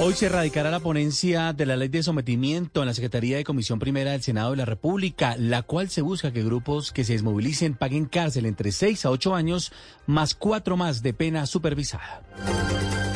Hoy 0.00 0.14
se 0.14 0.28
radicará 0.28 0.70
la 0.70 0.78
ponencia 0.78 1.52
de 1.52 1.66
la 1.66 1.76
ley 1.76 1.88
de 1.88 2.04
sometimiento 2.04 2.82
en 2.82 2.86
la 2.86 2.94
Secretaría 2.94 3.36
de 3.36 3.44
Comisión 3.44 3.80
Primera 3.80 4.12
del 4.12 4.22
Senado 4.22 4.52
de 4.52 4.58
la 4.58 4.64
República, 4.64 5.36
la 5.36 5.62
cual 5.62 5.90
se 5.90 6.02
busca 6.02 6.32
que 6.32 6.44
grupos 6.44 6.92
que 6.92 7.02
se 7.02 7.14
desmovilicen 7.14 7.74
paguen 7.74 8.06
cárcel 8.06 8.46
entre 8.46 8.70
6 8.70 9.06
a 9.06 9.10
8 9.10 9.34
años 9.34 9.72
más 10.06 10.34
4 10.34 10.76
más 10.76 11.02
de 11.02 11.14
pena 11.14 11.46
supervisada. 11.46 12.22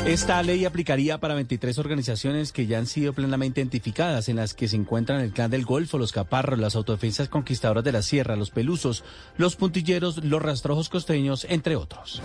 Esta 0.07 0.43
ley 0.43 0.65
aplicaría 0.65 1.19
para 1.19 1.35
23 1.35 1.79
organizaciones 1.79 2.51
que 2.51 2.67
ya 2.67 2.79
han 2.79 2.89
sido 2.89 3.13
plenamente 3.13 3.61
identificadas, 3.61 4.29
en 4.29 4.35
las 4.35 4.53
que 4.53 4.67
se 4.67 4.75
encuentran 4.75 5.21
el 5.21 5.33
Clan 5.33 5.49
del 5.49 5.65
Golfo, 5.65 5.97
los 5.97 6.11
Caparros, 6.11 6.59
las 6.59 6.75
Autodefensas 6.75 7.29
Conquistadoras 7.29 7.85
de 7.85 7.93
la 7.93 8.03
Sierra, 8.03 8.35
los 8.35 8.51
Pelusos, 8.51 9.05
los 9.37 9.55
Puntilleros, 9.55 10.25
los 10.25 10.43
Rastrojos 10.43 10.89
Costeños, 10.89 11.47
entre 11.49 11.77
otros. 11.77 12.21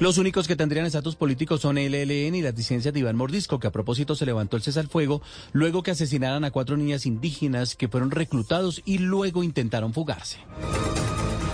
Los 0.00 0.16
únicos 0.16 0.48
que 0.48 0.56
tendrían 0.56 0.86
estatus 0.86 1.14
político 1.14 1.58
son 1.58 1.76
el 1.76 1.94
ELN 1.94 2.34
y 2.34 2.42
las 2.42 2.56
disidencias 2.56 2.94
de 2.94 3.00
Iván 3.00 3.16
Mordisco, 3.16 3.60
que 3.60 3.66
a 3.66 3.70
propósito 3.70 4.16
se 4.16 4.24
levantó 4.24 4.56
el 4.56 4.62
cesar 4.62 4.88
fuego 4.88 5.20
luego 5.52 5.82
que 5.82 5.90
asesinaran 5.90 6.44
a 6.44 6.50
cuatro 6.52 6.78
niñas 6.78 7.04
indígenas 7.04 7.76
que 7.76 7.88
fueron 7.88 8.10
reclutados 8.10 8.80
y 8.86 8.96
luego 8.96 9.44
intentaron 9.44 9.92
fugarse. 9.92 10.38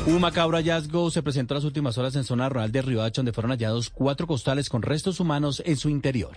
Un 0.08 0.22
macabro 0.22 0.56
hallazgo 0.56 1.10
se 1.10 1.22
presentó 1.22 1.52
las 1.52 1.64
últimas 1.64 1.98
horas 1.98 2.16
en 2.16 2.24
zona 2.24 2.48
rural 2.48 2.72
de 2.72 2.80
Riohacha, 2.80 3.18
donde 3.18 3.34
fueron 3.34 3.50
hallados 3.50 3.90
cuatro 3.90 4.26
costales 4.26 4.70
con 4.70 4.80
restos 4.80 5.20
humanos 5.20 5.62
en 5.66 5.76
su 5.76 5.90
interior. 5.90 6.34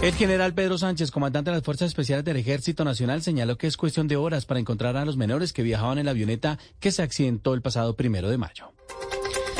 El 0.00 0.14
general 0.14 0.54
Pedro 0.54 0.78
Sánchez, 0.78 1.10
comandante 1.10 1.50
de 1.50 1.58
las 1.58 1.64
Fuerzas 1.64 1.88
Especiales 1.88 2.24
del 2.24 2.38
Ejército 2.38 2.86
Nacional, 2.86 3.20
señaló 3.20 3.58
que 3.58 3.66
es 3.66 3.76
cuestión 3.76 4.08
de 4.08 4.16
horas 4.16 4.46
para 4.46 4.60
encontrar 4.60 4.96
a 4.96 5.04
los 5.04 5.18
menores 5.18 5.52
que 5.52 5.62
viajaban 5.62 5.98
en 5.98 6.06
la 6.06 6.12
avioneta 6.12 6.58
que 6.80 6.90
se 6.90 7.02
accidentó 7.02 7.52
el 7.52 7.60
pasado 7.60 7.96
primero 7.96 8.30
de 8.30 8.38
mayo. 8.38 8.72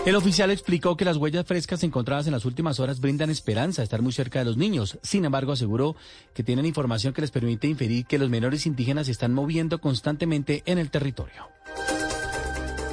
El 0.06 0.16
oficial 0.16 0.50
explicó 0.50 0.96
que 0.96 1.04
las 1.04 1.18
huellas 1.18 1.44
frescas 1.44 1.82
encontradas 1.82 2.26
en 2.26 2.32
las 2.32 2.46
últimas 2.46 2.80
horas 2.80 3.00
brindan 3.00 3.28
esperanza 3.28 3.82
de 3.82 3.84
estar 3.84 4.00
muy 4.00 4.14
cerca 4.14 4.38
de 4.38 4.46
los 4.46 4.56
niños. 4.56 4.98
Sin 5.02 5.26
embargo, 5.26 5.52
aseguró 5.52 5.94
que 6.32 6.42
tienen 6.42 6.64
información 6.64 7.12
que 7.12 7.20
les 7.20 7.32
permite 7.32 7.66
inferir 7.66 8.06
que 8.06 8.16
los 8.16 8.30
menores 8.30 8.64
indígenas 8.64 9.06
se 9.06 9.12
están 9.12 9.34
moviendo 9.34 9.78
constantemente 9.78 10.62
en 10.64 10.78
el 10.78 10.90
territorio. 10.90 11.48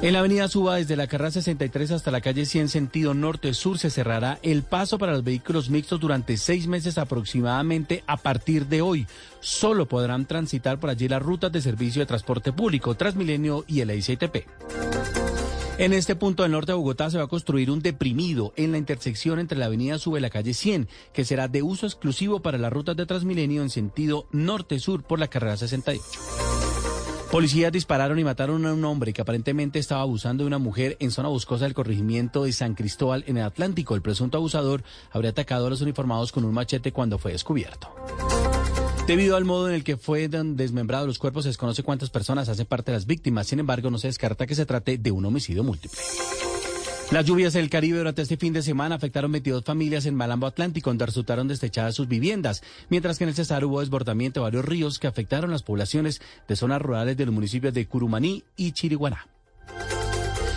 En 0.02 0.12
la 0.12 0.18
avenida 0.18 0.46
Suba, 0.46 0.76
desde 0.76 0.94
la 0.94 1.06
carrera 1.06 1.30
63 1.30 1.90
hasta 1.90 2.10
la 2.10 2.20
calle 2.20 2.44
100, 2.44 2.68
sentido 2.68 3.14
norte-sur, 3.14 3.78
se 3.78 3.88
cerrará 3.88 4.38
el 4.42 4.62
paso 4.62 4.98
para 4.98 5.12
los 5.12 5.24
vehículos 5.24 5.70
mixtos 5.70 5.98
durante 5.98 6.36
seis 6.36 6.66
meses 6.66 6.98
aproximadamente 6.98 8.04
a 8.06 8.18
partir 8.18 8.66
de 8.66 8.82
hoy. 8.82 9.06
Solo 9.40 9.86
podrán 9.86 10.26
transitar 10.26 10.78
por 10.78 10.90
allí 10.90 11.08
las 11.08 11.22
rutas 11.22 11.50
de 11.50 11.62
servicio 11.62 12.00
de 12.00 12.06
transporte 12.06 12.52
público, 12.52 12.94
Transmilenio 12.94 13.64
y 13.66 13.80
el 13.80 13.90
ICTP. 13.90 14.46
En 15.78 15.92
este 15.94 16.14
punto 16.14 16.42
del 16.42 16.52
norte 16.52 16.72
de 16.72 16.76
Bogotá 16.76 17.10
se 17.10 17.18
va 17.18 17.24
a 17.24 17.28
construir 17.28 17.70
un 17.70 17.80
deprimido 17.80 18.52
en 18.56 18.72
la 18.72 18.78
intersección 18.78 19.38
entre 19.38 19.58
la 19.58 19.66
avenida 19.66 19.98
Sube 19.98 20.18
y 20.18 20.22
la 20.22 20.30
calle 20.30 20.52
100, 20.52 20.88
que 21.14 21.24
será 21.24 21.48
de 21.48 21.62
uso 21.62 21.86
exclusivo 21.86 22.40
para 22.40 22.58
las 22.58 22.72
rutas 22.72 22.96
de 22.96 23.06
Transmilenio 23.06 23.62
en 23.62 23.70
sentido 23.70 24.26
norte-sur 24.30 25.02
por 25.02 25.18
la 25.18 25.28
carrera 25.28 25.56
68. 25.56 26.65
Policías 27.36 27.70
dispararon 27.70 28.18
y 28.18 28.24
mataron 28.24 28.64
a 28.64 28.72
un 28.72 28.82
hombre 28.86 29.12
que 29.12 29.20
aparentemente 29.20 29.78
estaba 29.78 30.00
abusando 30.00 30.42
de 30.42 30.46
una 30.46 30.56
mujer 30.56 30.96
en 31.00 31.10
zona 31.10 31.28
boscosa 31.28 31.64
del 31.64 31.74
corregimiento 31.74 32.44
de 32.44 32.52
San 32.54 32.74
Cristóbal 32.74 33.24
en 33.26 33.36
el 33.36 33.44
Atlántico. 33.44 33.94
El 33.94 34.00
presunto 34.00 34.38
abusador 34.38 34.82
habría 35.10 35.32
atacado 35.32 35.66
a 35.66 35.68
los 35.68 35.82
uniformados 35.82 36.32
con 36.32 36.46
un 36.46 36.54
machete 36.54 36.92
cuando 36.92 37.18
fue 37.18 37.32
descubierto. 37.32 37.94
Debido 39.06 39.36
al 39.36 39.44
modo 39.44 39.68
en 39.68 39.74
el 39.74 39.84
que 39.84 39.98
fue 39.98 40.28
desmembrados 40.28 41.06
los 41.06 41.18
cuerpos, 41.18 41.44
se 41.44 41.50
desconoce 41.50 41.82
cuántas 41.82 42.08
personas 42.08 42.48
hacen 42.48 42.64
parte 42.64 42.90
de 42.90 42.96
las 42.96 43.04
víctimas. 43.04 43.48
Sin 43.48 43.58
embargo, 43.58 43.90
no 43.90 43.98
se 43.98 44.06
descarta 44.06 44.46
que 44.46 44.54
se 44.54 44.64
trate 44.64 44.96
de 44.96 45.10
un 45.10 45.26
homicidio 45.26 45.62
múltiple. 45.62 46.00
Las 47.12 47.24
lluvias 47.24 47.52
del 47.52 47.70
Caribe 47.70 47.98
durante 47.98 48.22
este 48.22 48.36
fin 48.36 48.52
de 48.52 48.62
semana 48.62 48.96
afectaron 48.96 49.30
22 49.30 49.62
familias 49.64 50.06
en 50.06 50.16
Malambo 50.16 50.48
Atlántico, 50.48 50.90
donde 50.90 51.06
resultaron 51.06 51.46
destechadas 51.46 51.94
sus 51.94 52.08
viviendas, 52.08 52.64
mientras 52.88 53.16
que 53.16 53.24
en 53.24 53.28
el 53.28 53.36
Cesar 53.36 53.64
hubo 53.64 53.78
desbordamiento 53.78 54.40
de 54.40 54.44
varios 54.44 54.64
ríos 54.64 54.98
que 54.98 55.06
afectaron 55.06 55.52
las 55.52 55.62
poblaciones 55.62 56.20
de 56.48 56.56
zonas 56.56 56.82
rurales 56.82 57.16
de 57.16 57.26
los 57.26 57.34
municipios 57.34 57.72
de 57.74 57.86
Curumaní 57.86 58.42
y 58.56 58.72
Chiriguaná. 58.72 59.28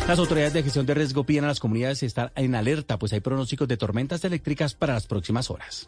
Las 0.08 0.18
autoridades 0.18 0.54
de 0.54 0.64
gestión 0.64 0.88
de 0.88 0.96
riesgo 0.96 1.24
piden 1.24 1.44
a 1.44 1.50
las 1.50 1.60
comunidades 1.60 2.02
estar 2.02 2.32
en 2.36 2.56
alerta, 2.56 2.98
pues 2.98 3.14
hay 3.14 3.20
pronósticos 3.20 3.68
de 3.68 3.78
tormentas 3.78 4.24
eléctricas 4.26 4.74
para 4.74 4.96
las 4.96 5.06
próximas 5.06 5.52
horas. 5.52 5.88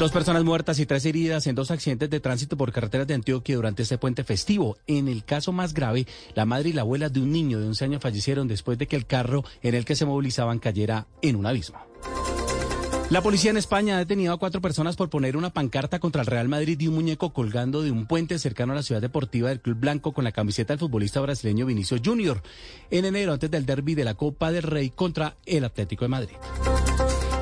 Dos 0.00 0.12
personas 0.12 0.44
muertas 0.44 0.78
y 0.78 0.86
tres 0.86 1.04
heridas 1.04 1.46
en 1.46 1.54
dos 1.54 1.70
accidentes 1.70 2.08
de 2.08 2.20
tránsito 2.20 2.56
por 2.56 2.72
carreteras 2.72 3.06
de 3.06 3.12
Antioquia 3.12 3.56
durante 3.56 3.82
este 3.82 3.98
puente 3.98 4.24
festivo. 4.24 4.78
En 4.86 5.08
el 5.08 5.24
caso 5.24 5.52
más 5.52 5.74
grave, 5.74 6.06
la 6.34 6.46
madre 6.46 6.70
y 6.70 6.72
la 6.72 6.80
abuela 6.80 7.10
de 7.10 7.20
un 7.20 7.30
niño 7.30 7.60
de 7.60 7.66
11 7.66 7.84
años 7.84 8.02
fallecieron 8.02 8.48
después 8.48 8.78
de 8.78 8.86
que 8.86 8.96
el 8.96 9.04
carro 9.04 9.44
en 9.60 9.74
el 9.74 9.84
que 9.84 9.94
se 9.94 10.06
movilizaban 10.06 10.58
cayera 10.58 11.06
en 11.20 11.36
un 11.36 11.44
abismo. 11.44 11.80
La 13.10 13.20
policía 13.20 13.50
en 13.50 13.58
España 13.58 13.96
ha 13.96 13.98
detenido 13.98 14.32
a 14.32 14.38
cuatro 14.38 14.62
personas 14.62 14.96
por 14.96 15.10
poner 15.10 15.36
una 15.36 15.50
pancarta 15.50 15.98
contra 15.98 16.22
el 16.22 16.28
Real 16.28 16.48
Madrid 16.48 16.80
y 16.80 16.88
un 16.88 16.94
muñeco 16.94 17.34
colgando 17.34 17.82
de 17.82 17.90
un 17.90 18.06
puente 18.06 18.38
cercano 18.38 18.72
a 18.72 18.76
la 18.76 18.82
ciudad 18.82 19.02
deportiva 19.02 19.50
del 19.50 19.60
Club 19.60 19.80
Blanco 19.80 20.12
con 20.12 20.24
la 20.24 20.32
camiseta 20.32 20.72
del 20.72 20.80
futbolista 20.80 21.20
brasileño 21.20 21.66
Vinicio 21.66 21.98
Junior 22.02 22.42
en 22.90 23.04
enero 23.04 23.34
antes 23.34 23.50
del 23.50 23.66
derby 23.66 23.94
de 23.94 24.04
la 24.04 24.14
Copa 24.14 24.50
del 24.50 24.62
Rey 24.62 24.88
contra 24.88 25.36
el 25.44 25.64
Atlético 25.64 26.06
de 26.06 26.08
Madrid. 26.08 26.36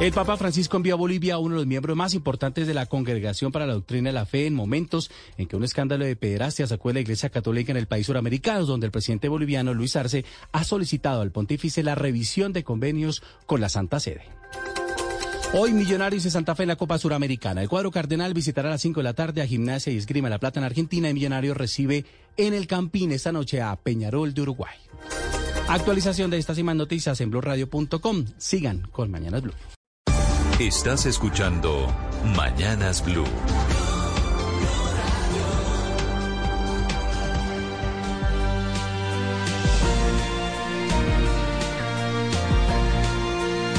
El 0.00 0.12
Papa 0.12 0.36
Francisco 0.36 0.76
envió 0.76 0.94
a 0.94 0.96
Bolivia 0.96 1.34
a 1.34 1.38
uno 1.38 1.56
de 1.56 1.62
los 1.62 1.66
miembros 1.66 1.96
más 1.96 2.14
importantes 2.14 2.68
de 2.68 2.74
la 2.74 2.86
Congregación 2.86 3.50
para 3.50 3.66
la 3.66 3.72
Doctrina 3.72 4.10
de 4.10 4.12
la 4.12 4.26
Fe 4.26 4.46
en 4.46 4.54
momentos 4.54 5.10
en 5.36 5.48
que 5.48 5.56
un 5.56 5.64
escándalo 5.64 6.04
de 6.04 6.14
pederastia 6.14 6.68
sacó 6.68 6.90
de 6.90 6.94
la 6.94 7.00
Iglesia 7.00 7.30
Católica 7.30 7.72
en 7.72 7.78
el 7.78 7.88
país 7.88 8.06
suramericano, 8.06 8.64
donde 8.64 8.86
el 8.86 8.92
presidente 8.92 9.28
boliviano 9.28 9.74
Luis 9.74 9.96
Arce 9.96 10.24
ha 10.52 10.62
solicitado 10.62 11.20
al 11.20 11.32
pontífice 11.32 11.82
la 11.82 11.96
revisión 11.96 12.52
de 12.52 12.62
convenios 12.62 13.24
con 13.44 13.60
la 13.60 13.68
Santa 13.68 13.98
Sede. 13.98 14.22
Hoy 15.52 15.72
Millonarios 15.72 16.22
de 16.22 16.30
Santa 16.30 16.54
Fe 16.54 16.62
en 16.62 16.68
la 16.68 16.76
Copa 16.76 16.96
Suramericana. 16.98 17.60
El 17.60 17.68
cuadro 17.68 17.90
cardenal 17.90 18.34
visitará 18.34 18.68
a 18.68 18.72
las 18.72 18.82
5 18.82 19.00
de 19.00 19.04
la 19.04 19.14
tarde 19.14 19.42
a 19.42 19.48
Gimnasia 19.48 19.92
y 19.92 19.96
Esgrima 19.96 20.28
La 20.28 20.38
Plata 20.38 20.60
en 20.60 20.64
Argentina 20.64 21.10
y 21.10 21.14
Millonarios 21.14 21.56
recibe 21.56 22.04
en 22.36 22.54
el 22.54 22.68
Campín 22.68 23.10
esta 23.10 23.32
noche 23.32 23.60
a 23.60 23.74
Peñarol 23.74 24.32
de 24.32 24.42
Uruguay. 24.42 24.76
Actualización 25.66 26.30
de 26.30 26.38
estas 26.38 26.56
y 26.58 26.62
más 26.62 26.76
noticias 26.76 27.20
en 27.20 27.30
blurradio.com. 27.30 28.26
Sigan 28.36 28.86
con 28.92 29.10
Mañanas 29.10 29.42
Blue. 29.42 29.54
Estás 30.59 31.06
escuchando 31.06 31.86
Mañanas 32.36 33.05
Blue. 33.05 33.24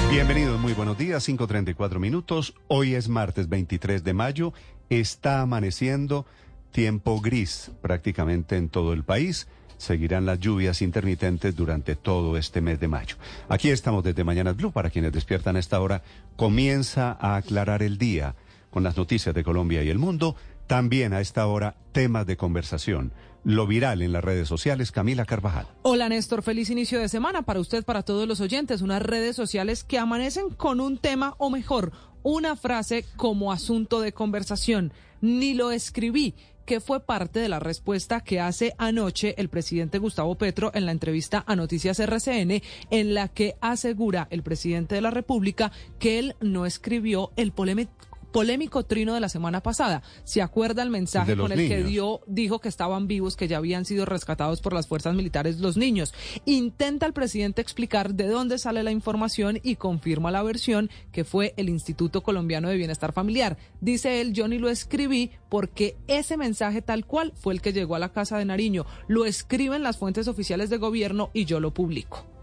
Bienvenidos, 0.09 0.57
muy 0.61 0.71
buenos 0.71 0.97
días, 0.97 1.27
5.34 1.27 1.99
minutos. 1.99 2.55
Hoy 2.69 2.95
es 2.95 3.09
martes 3.09 3.49
23 3.49 4.05
de 4.05 4.13
mayo, 4.13 4.53
está 4.89 5.41
amaneciendo, 5.41 6.25
tiempo 6.71 7.19
gris 7.19 7.71
prácticamente 7.81 8.55
en 8.55 8.69
todo 8.69 8.93
el 8.93 9.03
país. 9.03 9.49
Seguirán 9.79 10.25
las 10.25 10.39
lluvias 10.41 10.81
intermitentes 10.81 11.55
durante 11.55 11.95
todo 11.95 12.35
este 12.35 12.59
mes 12.59 12.81
de 12.81 12.89
mayo. 12.89 13.15
Aquí 13.47 13.69
estamos 13.69 14.03
desde 14.03 14.25
Mañanas 14.25 14.57
Blue, 14.57 14.73
para 14.73 14.89
quienes 14.89 15.13
despiertan 15.13 15.55
a 15.55 15.59
esta 15.59 15.79
hora, 15.79 16.03
comienza 16.35 17.17
a 17.19 17.37
aclarar 17.37 17.81
el 17.81 17.97
día 17.97 18.35
con 18.71 18.83
las 18.83 18.97
noticias 18.97 19.33
de 19.33 19.43
Colombia 19.43 19.81
y 19.81 19.89
el 19.89 19.97
mundo. 19.97 20.35
También 20.67 21.13
a 21.13 21.21
esta 21.21 21.47
hora, 21.47 21.75
temas 21.93 22.27
de 22.27 22.35
conversación 22.35 23.13
lo 23.45 23.67
viral 23.67 24.01
en 24.01 24.11
las 24.11 24.23
redes 24.23 24.47
sociales. 24.49 24.91
Camila 24.91 25.25
Carvajal. 25.25 25.65
Hola 25.81 26.09
Néstor, 26.09 26.43
feliz 26.43 26.69
inicio 26.69 26.99
de 26.99 27.07
semana 27.07 27.43
para 27.43 27.61
usted, 27.61 27.85
para 27.85 28.03
todos 28.03 28.27
los 28.27 28.41
oyentes. 28.41 28.81
Unas 28.81 29.01
redes 29.01 29.35
sociales 29.35 29.85
que 29.85 29.97
amanecen 29.97 30.49
con 30.49 30.81
un 30.81 30.97
tema 30.97 31.35
o 31.37 31.49
mejor, 31.49 31.93
una 32.21 32.55
frase 32.55 33.05
como 33.15 33.53
asunto 33.53 34.01
de 34.01 34.11
conversación. 34.11 34.91
Ni 35.21 35.53
lo 35.53 35.71
escribí 35.71 36.35
que 36.69 36.79
fue 36.79 36.99
parte 36.99 37.39
de 37.39 37.49
la 37.49 37.57
respuesta 37.57 38.21
que 38.21 38.39
hace 38.39 38.75
anoche 38.77 39.33
el 39.39 39.49
presidente 39.49 39.97
Gustavo 39.97 40.35
Petro 40.35 40.69
en 40.75 40.85
la 40.85 40.91
entrevista 40.91 41.43
a 41.47 41.55
Noticias 41.55 41.99
RCN, 41.99 42.61
en 42.91 43.13
la 43.15 43.27
que 43.27 43.55
asegura 43.59 44.27
el 44.29 44.43
presidente 44.43 44.93
de 44.93 45.01
la 45.01 45.09
República 45.09 45.71
que 45.97 46.19
él 46.19 46.35
no 46.41 46.67
escribió 46.67 47.31
el 47.37 47.53
polémico 47.53 48.08
polémico 48.31 48.83
trino 48.83 49.13
de 49.13 49.19
la 49.19 49.29
semana 49.29 49.61
pasada. 49.61 50.01
¿Se 50.23 50.41
acuerda 50.41 50.83
el 50.83 50.89
mensaje 50.89 51.35
con 51.35 51.51
el 51.51 51.67
que 51.67 51.83
dio, 51.83 52.21
dijo 52.27 52.59
que 52.59 52.69
estaban 52.69 53.07
vivos, 53.07 53.35
que 53.35 53.47
ya 53.47 53.57
habían 53.57 53.85
sido 53.85 54.05
rescatados 54.05 54.61
por 54.61 54.73
las 54.73 54.87
fuerzas 54.87 55.15
militares 55.15 55.59
los 55.59 55.77
niños? 55.77 56.13
Intenta 56.45 57.05
el 57.05 57.13
presidente 57.13 57.61
explicar 57.61 58.13
de 58.13 58.27
dónde 58.27 58.57
sale 58.57 58.83
la 58.83 58.91
información 58.91 59.59
y 59.63 59.75
confirma 59.75 60.31
la 60.31 60.43
versión 60.43 60.89
que 61.11 61.23
fue 61.23 61.53
el 61.57 61.69
Instituto 61.69 62.21
Colombiano 62.21 62.69
de 62.69 62.77
Bienestar 62.77 63.13
Familiar. 63.13 63.57
Dice 63.81 64.21
él, 64.21 64.33
yo 64.33 64.47
ni 64.47 64.57
lo 64.57 64.69
escribí 64.69 65.31
porque 65.49 65.97
ese 66.07 66.37
mensaje 66.37 66.81
tal 66.81 67.05
cual 67.05 67.33
fue 67.35 67.53
el 67.53 67.61
que 67.61 67.73
llegó 67.73 67.95
a 67.95 67.99
la 67.99 68.09
casa 68.09 68.37
de 68.37 68.45
Nariño. 68.45 68.85
Lo 69.07 69.25
escriben 69.25 69.83
las 69.83 69.97
fuentes 69.97 70.27
oficiales 70.27 70.69
de 70.69 70.77
gobierno 70.77 71.29
y 71.33 71.45
yo 71.45 71.59
lo 71.59 71.73
publico. 71.73 72.38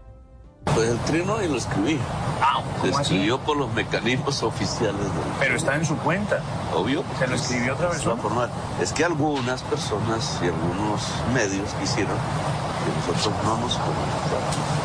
Pues 0.73 0.89
el 0.89 0.99
trino 0.99 1.41
y 1.41 1.47
lo 1.47 1.57
escribí. 1.57 1.99
Ah, 2.41 2.61
Se 2.81 2.89
escribió 2.89 3.39
por 3.39 3.57
los 3.57 3.71
mecanismos 3.73 4.43
oficiales. 4.43 5.01
Del... 5.01 5.11
Pero 5.39 5.55
está 5.55 5.75
en 5.75 5.85
su 5.85 5.97
cuenta. 5.97 6.39
Obvio. 6.75 7.03
¿Se 7.17 7.27
lo 7.27 7.35
escribió 7.35 7.73
otra 7.73 7.89
vez? 7.89 8.03
Formal. 8.03 8.49
Es 8.81 8.93
que 8.93 9.03
algunas 9.05 9.63
personas 9.63 10.39
y 10.41 10.45
algunos 10.45 11.01
medios 11.33 11.73
quisieron 11.79 12.15
que 12.15 13.11
nosotros 13.11 13.33
no 13.43 13.57
nos 13.57 13.73
comunicáramos 13.77 14.77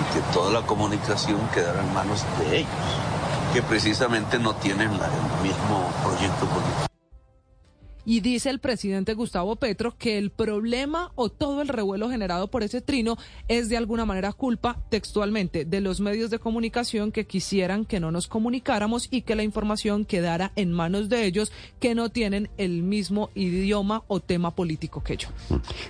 y 0.00 0.14
que 0.14 0.20
toda 0.32 0.52
la 0.52 0.66
comunicación 0.66 1.40
quedara 1.52 1.80
en 1.80 1.92
manos 1.92 2.24
de 2.38 2.58
ellos, 2.58 2.70
que 3.52 3.62
precisamente 3.62 4.38
no 4.38 4.54
tienen 4.54 4.90
el 4.90 5.42
mismo 5.42 5.90
proyecto 6.04 6.46
político. 6.46 6.86
Y 8.04 8.20
dice 8.20 8.50
el 8.50 8.58
presidente 8.58 9.14
Gustavo 9.14 9.56
Petro 9.56 9.94
que 9.96 10.18
el 10.18 10.30
problema 10.30 11.12
o 11.14 11.28
todo 11.28 11.62
el 11.62 11.68
revuelo 11.68 12.10
generado 12.10 12.48
por 12.48 12.62
ese 12.62 12.80
trino 12.80 13.16
es 13.48 13.68
de 13.68 13.76
alguna 13.76 14.04
manera 14.04 14.32
culpa 14.32 14.78
textualmente 14.88 15.64
de 15.64 15.80
los 15.80 16.00
medios 16.00 16.30
de 16.30 16.38
comunicación 16.38 17.12
que 17.12 17.26
quisieran 17.26 17.84
que 17.84 18.00
no 18.00 18.10
nos 18.10 18.26
comunicáramos 18.26 19.08
y 19.10 19.22
que 19.22 19.34
la 19.34 19.42
información 19.42 20.04
quedara 20.04 20.52
en 20.56 20.72
manos 20.72 21.08
de 21.08 21.24
ellos 21.24 21.52
que 21.78 21.94
no 21.94 22.08
tienen 22.08 22.50
el 22.56 22.82
mismo 22.82 23.30
idioma 23.34 24.02
o 24.08 24.20
tema 24.20 24.54
político 24.54 25.02
que 25.02 25.16
yo. 25.16 25.28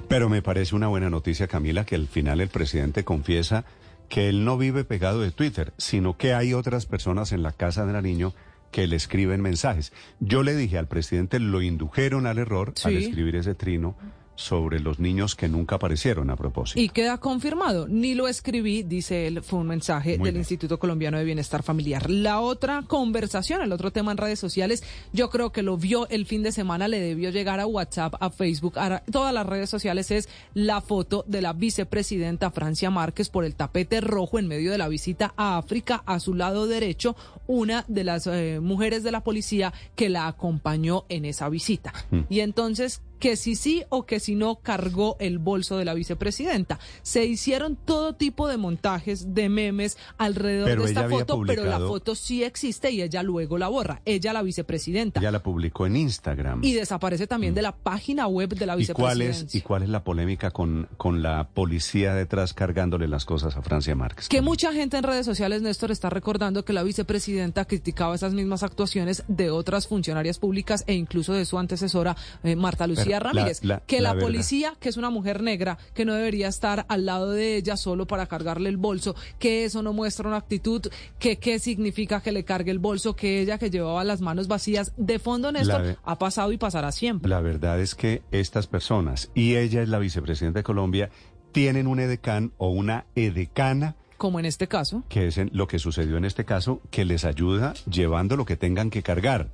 Pero 0.08 0.28
me 0.28 0.42
parece 0.42 0.74
una 0.74 0.88
buena 0.88 1.10
noticia, 1.10 1.46
Camila, 1.46 1.84
que 1.84 1.94
al 1.94 2.08
final 2.08 2.40
el 2.40 2.48
presidente 2.48 3.04
confiesa 3.04 3.64
que 4.08 4.28
él 4.28 4.44
no 4.44 4.58
vive 4.58 4.84
pegado 4.84 5.20
de 5.20 5.30
Twitter, 5.30 5.72
sino 5.78 6.16
que 6.16 6.34
hay 6.34 6.52
otras 6.52 6.84
personas 6.86 7.32
en 7.32 7.42
la 7.42 7.52
casa 7.52 7.86
de 7.86 7.92
Nariño 7.92 8.34
que 8.70 8.86
le 8.86 8.96
escriben 8.96 9.40
mensajes. 9.40 9.92
Yo 10.20 10.42
le 10.42 10.54
dije 10.54 10.78
al 10.78 10.86
presidente, 10.86 11.38
lo 11.40 11.60
indujeron 11.62 12.26
al 12.26 12.38
error 12.38 12.72
Sí. 12.76 12.88
al 12.88 12.96
escribir 12.96 13.36
ese 13.36 13.54
trino 13.54 13.96
sobre 14.40 14.80
los 14.80 14.98
niños 14.98 15.36
que 15.36 15.48
nunca 15.48 15.76
aparecieron 15.76 16.30
a 16.30 16.36
propósito. 16.36 16.80
Y 16.80 16.88
queda 16.88 17.18
confirmado, 17.18 17.86
ni 17.86 18.14
lo 18.14 18.26
escribí, 18.26 18.82
dice 18.82 19.26
él, 19.26 19.42
fue 19.42 19.58
un 19.58 19.66
mensaje 19.66 20.16
Muy 20.16 20.26
del 20.26 20.34
bien. 20.34 20.40
Instituto 20.40 20.78
Colombiano 20.78 21.18
de 21.18 21.24
Bienestar 21.24 21.62
Familiar. 21.62 22.08
La 22.08 22.40
otra 22.40 22.82
conversación, 22.86 23.60
el 23.60 23.70
otro 23.70 23.92
tema 23.92 24.12
en 24.12 24.16
redes 24.16 24.38
sociales, 24.38 24.82
yo 25.12 25.28
creo 25.28 25.52
que 25.52 25.62
lo 25.62 25.76
vio 25.76 26.08
el 26.08 26.24
fin 26.24 26.42
de 26.42 26.52
semana, 26.52 26.88
le 26.88 27.00
debió 27.00 27.28
llegar 27.30 27.60
a 27.60 27.66
WhatsApp, 27.66 28.14
a 28.18 28.30
Facebook, 28.30 28.78
a 28.78 29.00
todas 29.10 29.34
las 29.34 29.46
redes 29.46 29.68
sociales, 29.68 30.10
es 30.10 30.28
la 30.54 30.80
foto 30.80 31.22
de 31.28 31.42
la 31.42 31.52
vicepresidenta 31.52 32.50
Francia 32.50 32.90
Márquez 32.90 33.28
por 33.28 33.44
el 33.44 33.54
tapete 33.54 34.00
rojo 34.00 34.38
en 34.38 34.48
medio 34.48 34.72
de 34.72 34.78
la 34.78 34.88
visita 34.88 35.34
a 35.36 35.58
África, 35.58 36.02
a 36.06 36.18
su 36.18 36.34
lado 36.34 36.66
derecho, 36.66 37.14
una 37.46 37.84
de 37.88 38.04
las 38.04 38.26
eh, 38.26 38.58
mujeres 38.62 39.02
de 39.02 39.12
la 39.12 39.22
policía 39.22 39.74
que 39.96 40.08
la 40.08 40.26
acompañó 40.26 41.04
en 41.10 41.26
esa 41.26 41.50
visita. 41.50 41.92
Mm. 42.10 42.20
Y 42.30 42.40
entonces, 42.40 43.02
que 43.20 43.36
si 43.36 43.54
sí 43.54 43.84
o 43.90 44.06
que 44.06 44.18
si 44.18 44.34
no 44.34 44.56
cargó 44.56 45.16
el 45.20 45.38
bolso 45.38 45.76
de 45.76 45.84
la 45.84 45.94
vicepresidenta. 45.94 46.80
Se 47.02 47.26
hicieron 47.26 47.76
todo 47.76 48.14
tipo 48.14 48.48
de 48.48 48.56
montajes, 48.56 49.34
de 49.34 49.48
memes 49.48 49.98
alrededor 50.18 50.68
Pero 50.68 50.82
de 50.82 50.88
esta 50.88 51.08
foto, 51.08 51.42
pero 51.46 51.64
la 51.66 51.78
foto 51.78 52.14
sí 52.14 52.42
existe 52.42 52.90
y 52.90 53.02
ella 53.02 53.22
luego 53.22 53.58
la 53.58 53.68
borra. 53.68 54.00
Ella, 54.04 54.32
la 54.32 54.42
vicepresidenta. 54.42 55.20
Ya 55.20 55.30
la 55.30 55.42
publicó 55.42 55.86
en 55.86 55.96
Instagram. 55.96 56.64
Y 56.64 56.72
desaparece 56.72 57.26
también 57.26 57.54
de 57.54 57.62
la 57.62 57.76
página 57.76 58.26
web 58.26 58.48
de 58.54 58.66
la 58.66 58.80
¿Y 58.80 58.86
cuál, 58.86 59.20
es, 59.20 59.54
¿Y 59.54 59.60
cuál 59.60 59.82
es 59.82 59.90
la 59.90 60.02
polémica 60.02 60.50
con, 60.50 60.88
con 60.96 61.22
la 61.22 61.48
policía 61.52 62.14
detrás 62.14 62.54
cargándole 62.54 63.06
las 63.06 63.26
cosas 63.26 63.56
a 63.56 63.62
Francia 63.62 63.94
Márquez? 63.94 64.28
Que 64.28 64.40
mucha 64.40 64.72
gente 64.72 64.96
en 64.96 65.02
redes 65.02 65.26
sociales, 65.26 65.60
Néstor, 65.60 65.90
está 65.90 66.08
recordando 66.08 66.64
que 66.64 66.72
la 66.72 66.82
vicepresidenta 66.82 67.66
criticaba 67.66 68.14
esas 68.14 68.32
mismas 68.32 68.62
actuaciones 68.62 69.24
de 69.28 69.50
otras 69.50 69.86
funcionarias 69.86 70.38
públicas 70.38 70.84
e 70.86 70.94
incluso 70.94 71.34
de 71.34 71.44
su 71.44 71.58
antecesora, 71.58 72.16
eh, 72.42 72.56
Marta 72.56 72.86
Lucía 72.86 73.09
Ramírez. 73.18 73.64
la- 73.64 73.80
que 73.80 74.00
la 74.00 74.14
policía, 74.14 74.74
que 74.78 74.88
es 74.88 74.96
una 74.96 75.10
mujer 75.10 75.42
negra, 75.42 75.78
que 75.94 76.04
no 76.04 76.14
debería 76.14 76.48
estar 76.48 76.84
al 76.88 77.06
lado 77.06 77.30
de 77.32 77.56
ella 77.56 77.76
solo 77.76 78.06
para 78.06 78.26
cargarle 78.26 78.68
el 78.68 78.76
bolso, 78.76 79.16
que 79.38 79.64
eso 79.64 79.82
no 79.82 79.92
muestra 79.92 80.28
una 80.28 80.36
actitud, 80.36 80.82
que 81.18 81.38
qué 81.38 81.58
significa 81.58 82.20
que 82.22 82.30
le 82.32 82.44
cargue 82.44 82.70
el 82.70 82.78
bolso, 82.78 83.16
que 83.16 83.40
ella 83.40 83.58
que 83.58 83.70
llevaba 83.70 84.04
las 84.04 84.20
manos 84.20 84.46
vacías. 84.48 84.92
De 84.96 85.18
fondo, 85.18 85.50
Néstor, 85.50 85.82
ve- 85.82 85.96
ha 86.04 86.18
pasado 86.18 86.52
y 86.52 86.58
pasará 86.58 86.92
siempre. 86.92 87.28
La 87.28 87.40
verdad 87.40 87.80
es 87.80 87.94
que 87.94 88.22
estas 88.30 88.66
personas, 88.66 89.30
y 89.34 89.56
ella 89.56 89.82
es 89.82 89.88
la 89.88 89.98
vicepresidenta 89.98 90.60
de 90.60 90.64
Colombia, 90.64 91.10
tienen 91.52 91.86
un 91.86 91.98
edecán 91.98 92.52
o 92.58 92.68
una 92.68 93.06
edecana, 93.16 93.96
Como 94.18 94.38
en 94.38 94.44
este 94.44 94.68
caso. 94.68 95.02
que 95.08 95.26
es 95.28 95.38
en- 95.38 95.50
lo 95.52 95.66
que 95.66 95.78
sucedió 95.78 96.16
en 96.18 96.24
este 96.24 96.44
caso, 96.44 96.80
que 96.90 97.04
les 97.04 97.24
ayuda 97.24 97.72
llevando 97.90 98.36
lo 98.36 98.44
que 98.44 98.56
tengan 98.56 98.90
que 98.90 99.02
cargar. 99.02 99.48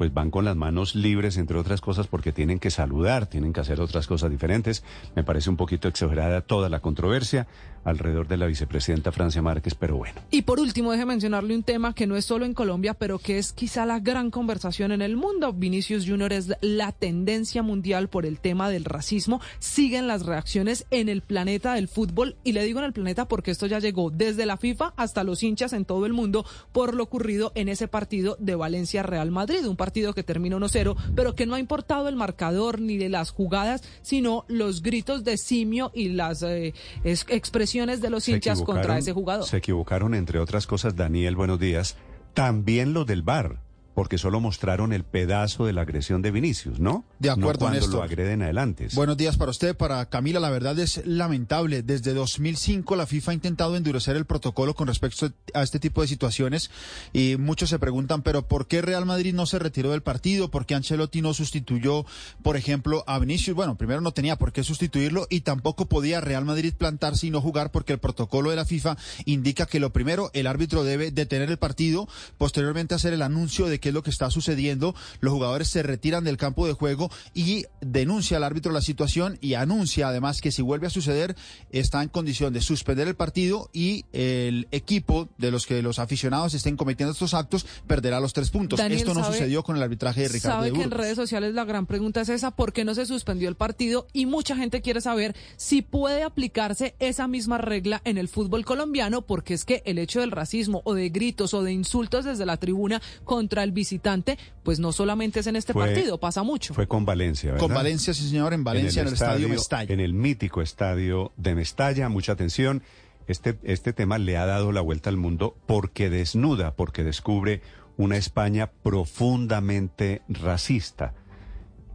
Pues 0.00 0.14
van 0.14 0.30
con 0.30 0.46
las 0.46 0.56
manos 0.56 0.94
libres, 0.94 1.36
entre 1.36 1.58
otras 1.58 1.82
cosas, 1.82 2.06
porque 2.06 2.32
tienen 2.32 2.58
que 2.58 2.70
saludar, 2.70 3.26
tienen 3.26 3.52
que 3.52 3.60
hacer 3.60 3.82
otras 3.82 4.06
cosas 4.06 4.30
diferentes. 4.30 4.82
Me 5.14 5.24
parece 5.24 5.50
un 5.50 5.58
poquito 5.58 5.88
exagerada 5.88 6.40
toda 6.40 6.70
la 6.70 6.80
controversia 6.80 7.46
alrededor 7.84 8.28
de 8.28 8.36
la 8.36 8.46
vicepresidenta 8.46 9.12
Francia 9.12 9.42
Márquez, 9.42 9.74
pero 9.74 9.96
bueno. 9.96 10.20
Y 10.30 10.42
por 10.42 10.60
último, 10.60 10.92
deje 10.92 11.06
mencionarle 11.06 11.54
un 11.54 11.62
tema 11.62 11.94
que 11.94 12.06
no 12.06 12.16
es 12.16 12.24
solo 12.24 12.44
en 12.44 12.54
Colombia, 12.54 12.94
pero 12.94 13.18
que 13.18 13.38
es 13.38 13.52
quizá 13.52 13.86
la 13.86 13.98
gran 14.00 14.30
conversación 14.30 14.92
en 14.92 15.02
el 15.02 15.16
mundo. 15.16 15.52
Vinicius 15.52 16.06
Junior 16.06 16.32
es 16.32 16.52
la 16.60 16.92
tendencia 16.92 17.62
mundial 17.62 18.08
por 18.08 18.26
el 18.26 18.38
tema 18.38 18.68
del 18.70 18.84
racismo. 18.84 19.40
Siguen 19.58 20.06
las 20.06 20.26
reacciones 20.26 20.86
en 20.90 21.08
el 21.08 21.22
planeta 21.22 21.74
del 21.74 21.88
fútbol, 21.88 22.36
y 22.44 22.52
le 22.52 22.64
digo 22.64 22.80
en 22.80 22.86
el 22.86 22.92
planeta 22.92 23.26
porque 23.26 23.50
esto 23.50 23.66
ya 23.66 23.78
llegó 23.78 24.10
desde 24.10 24.46
la 24.46 24.56
FIFA 24.56 24.92
hasta 24.96 25.24
los 25.24 25.42
hinchas 25.42 25.72
en 25.72 25.84
todo 25.84 26.06
el 26.06 26.12
mundo 26.12 26.44
por 26.72 26.94
lo 26.94 27.02
ocurrido 27.02 27.52
en 27.54 27.68
ese 27.68 27.88
partido 27.88 28.36
de 28.38 28.54
Valencia-Real 28.54 29.30
Madrid, 29.30 29.66
un 29.66 29.76
partido 29.76 30.12
que 30.12 30.22
terminó 30.22 30.58
1-0, 30.58 30.96
pero 31.14 31.34
que 31.34 31.46
no 31.46 31.54
ha 31.54 31.60
importado 31.60 32.08
el 32.08 32.16
marcador 32.16 32.80
ni 32.80 32.98
de 32.98 33.08
las 33.08 33.30
jugadas, 33.30 33.82
sino 34.02 34.44
los 34.48 34.82
gritos 34.82 35.24
de 35.24 35.36
simio 35.36 35.90
y 35.94 36.10
las 36.10 36.42
eh, 36.42 36.74
expresiones 37.04 37.69
de 38.00 38.10
los 38.10 38.28
hinchas 38.28 38.62
contra 38.62 38.98
ese 38.98 39.12
jugador. 39.12 39.46
Se 39.46 39.58
equivocaron, 39.58 40.14
entre 40.14 40.38
otras 40.38 40.66
cosas, 40.66 40.96
Daniel, 40.96 41.36
buenos 41.36 41.60
días, 41.60 41.96
también 42.34 42.92
los 42.92 43.06
del 43.06 43.22
bar 43.22 43.60
porque 44.00 44.16
solo 44.16 44.40
mostraron 44.40 44.94
el 44.94 45.04
pedazo 45.04 45.66
de 45.66 45.74
la 45.74 45.82
agresión 45.82 46.22
de 46.22 46.30
Vinicius, 46.30 46.80
¿no? 46.80 47.04
De 47.18 47.28
acuerdo, 47.28 47.52
no 47.52 47.58
cuando 47.58 47.80
Néstor. 47.80 47.94
lo 47.96 48.02
agreden 48.02 48.40
adelante. 48.40 48.88
Buenos 48.94 49.18
días 49.18 49.36
para 49.36 49.50
usted, 49.50 49.76
para 49.76 50.06
Camila. 50.06 50.40
La 50.40 50.48
verdad 50.48 50.78
es 50.78 51.02
lamentable. 51.04 51.82
Desde 51.82 52.14
2005 52.14 52.96
la 52.96 53.04
FIFA 53.04 53.32
ha 53.32 53.34
intentado 53.34 53.76
endurecer 53.76 54.16
el 54.16 54.24
protocolo 54.24 54.72
con 54.72 54.88
respecto 54.88 55.30
a 55.52 55.62
este 55.62 55.78
tipo 55.78 56.00
de 56.00 56.08
situaciones 56.08 56.70
y 57.12 57.36
muchos 57.36 57.68
se 57.68 57.78
preguntan, 57.78 58.22
pero 58.22 58.48
¿por 58.48 58.68
qué 58.68 58.80
Real 58.80 59.04
Madrid 59.04 59.34
no 59.34 59.44
se 59.44 59.58
retiró 59.58 59.90
del 59.90 60.00
partido? 60.00 60.50
¿Por 60.50 60.64
qué 60.64 60.76
Ancelotti 60.76 61.20
no 61.20 61.34
sustituyó, 61.34 62.06
por 62.42 62.56
ejemplo, 62.56 63.04
a 63.06 63.18
Vinicius? 63.18 63.54
Bueno, 63.54 63.76
primero 63.76 64.00
no 64.00 64.12
tenía 64.12 64.36
por 64.36 64.54
qué 64.54 64.64
sustituirlo 64.64 65.26
y 65.28 65.42
tampoco 65.42 65.90
podía 65.90 66.22
Real 66.22 66.46
Madrid 66.46 66.72
plantarse 66.72 67.26
y 67.26 67.30
no 67.30 67.42
jugar 67.42 67.70
porque 67.70 67.92
el 67.92 67.98
protocolo 67.98 68.48
de 68.48 68.56
la 68.56 68.64
FIFA 68.64 68.96
indica 69.26 69.66
que 69.66 69.78
lo 69.78 69.92
primero, 69.92 70.30
el 70.32 70.46
árbitro 70.46 70.84
debe 70.84 71.10
detener 71.10 71.50
el 71.50 71.58
partido, 71.58 72.08
posteriormente 72.38 72.94
hacer 72.94 73.12
el 73.12 73.20
anuncio 73.20 73.66
de 73.66 73.78
que 73.78 73.89
es 73.90 73.94
lo 73.94 74.02
que 74.02 74.10
está 74.10 74.30
sucediendo. 74.30 74.94
Los 75.20 75.32
jugadores 75.32 75.68
se 75.68 75.82
retiran 75.82 76.24
del 76.24 76.36
campo 76.36 76.66
de 76.66 76.72
juego 76.72 77.10
y 77.34 77.64
denuncia 77.80 78.36
al 78.38 78.44
árbitro 78.44 78.72
la 78.72 78.80
situación 78.80 79.38
y 79.40 79.54
anuncia 79.54 80.08
además 80.08 80.40
que 80.40 80.50
si 80.50 80.62
vuelve 80.62 80.86
a 80.86 80.90
suceder 80.90 81.36
está 81.70 82.02
en 82.02 82.08
condición 82.08 82.52
de 82.52 82.60
suspender 82.60 83.06
el 83.08 83.14
partido 83.14 83.70
y 83.72 84.04
el 84.12 84.66
equipo 84.70 85.28
de 85.38 85.50
los 85.50 85.66
que 85.66 85.82
los 85.82 85.98
aficionados 85.98 86.54
estén 86.54 86.76
cometiendo 86.76 87.12
estos 87.12 87.34
actos 87.34 87.66
perderá 87.86 88.20
los 88.20 88.32
tres 88.32 88.50
puntos. 88.50 88.78
Daniel, 88.78 89.00
Esto 89.00 89.14
no 89.14 89.20
¿sabe- 89.20 89.34
sucedió 89.36 89.62
con 89.62 89.76
el 89.76 89.82
arbitraje 89.82 90.22
de 90.22 90.28
Ricardo 90.28 90.58
Sabe 90.58 90.70
de 90.70 90.76
que 90.78 90.82
en 90.82 90.90
redes 90.90 91.16
sociales 91.16 91.54
la 91.54 91.64
gran 91.64 91.86
pregunta 91.86 92.20
es 92.20 92.28
esa, 92.28 92.50
¿por 92.50 92.72
qué 92.72 92.84
no 92.84 92.94
se 92.94 93.06
suspendió 93.06 93.48
el 93.48 93.56
partido? 93.56 94.06
Y 94.12 94.26
mucha 94.26 94.56
gente 94.56 94.80
quiere 94.80 95.00
saber 95.00 95.34
si 95.56 95.82
puede 95.82 96.22
aplicarse 96.22 96.94
esa 96.98 97.26
misma 97.28 97.58
regla 97.58 98.00
en 98.04 98.18
el 98.18 98.28
fútbol 98.28 98.64
colombiano, 98.64 99.22
porque 99.22 99.54
es 99.54 99.64
que 99.64 99.82
el 99.86 99.98
hecho 99.98 100.20
del 100.20 100.30
racismo 100.30 100.82
o 100.84 100.94
de 100.94 101.08
gritos 101.10 101.54
o 101.54 101.62
de 101.62 101.72
insultos 101.72 102.24
desde 102.24 102.46
la 102.46 102.56
tribuna 102.56 103.00
contra 103.24 103.62
el 103.62 103.69
visitante, 103.72 104.38
pues 104.62 104.78
no 104.80 104.92
solamente 104.92 105.40
es 105.40 105.46
en 105.46 105.56
este 105.56 105.72
Fue- 105.72 105.86
partido, 105.86 106.18
pasa 106.18 106.42
mucho. 106.42 106.74
Fue 106.74 106.86
con 106.86 107.04
Valencia, 107.04 107.52
¿verdad? 107.52 107.66
Con 107.66 107.74
Valencia, 107.74 108.14
sí 108.14 108.28
señor, 108.28 108.52
en 108.52 108.64
Valencia, 108.64 109.02
en 109.02 109.08
el, 109.08 109.14
estadio 109.14 109.48
Mestalla. 109.48 109.92
En 109.92 110.00
el 110.00 110.14
mítico 110.14 110.62
estadio 110.62 111.32
de 111.36 111.54
Mestalla, 111.54 112.08
mucha 112.08 112.32
atención. 112.32 112.82
Este, 113.26 113.58
este 113.62 113.92
tema 113.92 114.18
le 114.18 114.36
ha 114.36 114.46
dado 114.46 114.72
la 114.72 114.80
vuelta 114.80 115.08
al 115.10 115.16
mundo 115.16 115.56
porque 115.66 116.10
desnuda, 116.10 116.74
porque 116.74 117.04
descubre 117.04 117.62
una 117.96 118.16
España 118.16 118.70
profundamente 118.82 120.22
racista. 120.28 121.14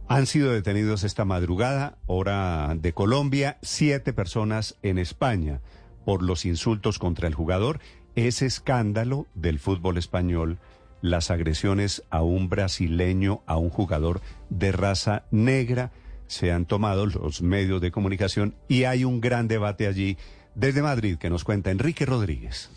Han 0.08 0.26
sido 0.26 0.52
detenidos 0.52 1.02
esta 1.02 1.24
madrugada, 1.24 1.98
hora 2.06 2.74
de 2.78 2.92
Colombia, 2.92 3.58
siete 3.62 4.12
personas 4.12 4.76
en 4.82 4.98
España 4.98 5.60
por 6.04 6.22
los 6.22 6.44
insultos 6.44 7.00
contra 7.00 7.26
el 7.26 7.34
jugador. 7.34 7.80
Ese 8.14 8.46
escándalo 8.46 9.26
del 9.34 9.58
fútbol 9.58 9.98
español, 9.98 10.58
las 11.00 11.30
agresiones 11.30 12.02
a 12.10 12.22
un 12.22 12.48
brasileño, 12.48 13.42
a 13.46 13.56
un 13.56 13.70
jugador 13.70 14.20
de 14.50 14.72
raza 14.72 15.24
negra, 15.30 15.92
se 16.26 16.52
han 16.52 16.64
tomado 16.66 17.06
los 17.06 17.42
medios 17.42 17.80
de 17.80 17.90
comunicación 17.90 18.54
y 18.68 18.84
hay 18.84 19.04
un 19.04 19.20
gran 19.20 19.48
debate 19.48 19.86
allí 19.86 20.16
desde 20.54 20.82
Madrid 20.82 21.18
que 21.18 21.30
nos 21.30 21.44
cuenta 21.44 21.70
Enrique 21.70 22.06
Rodríguez. 22.06 22.70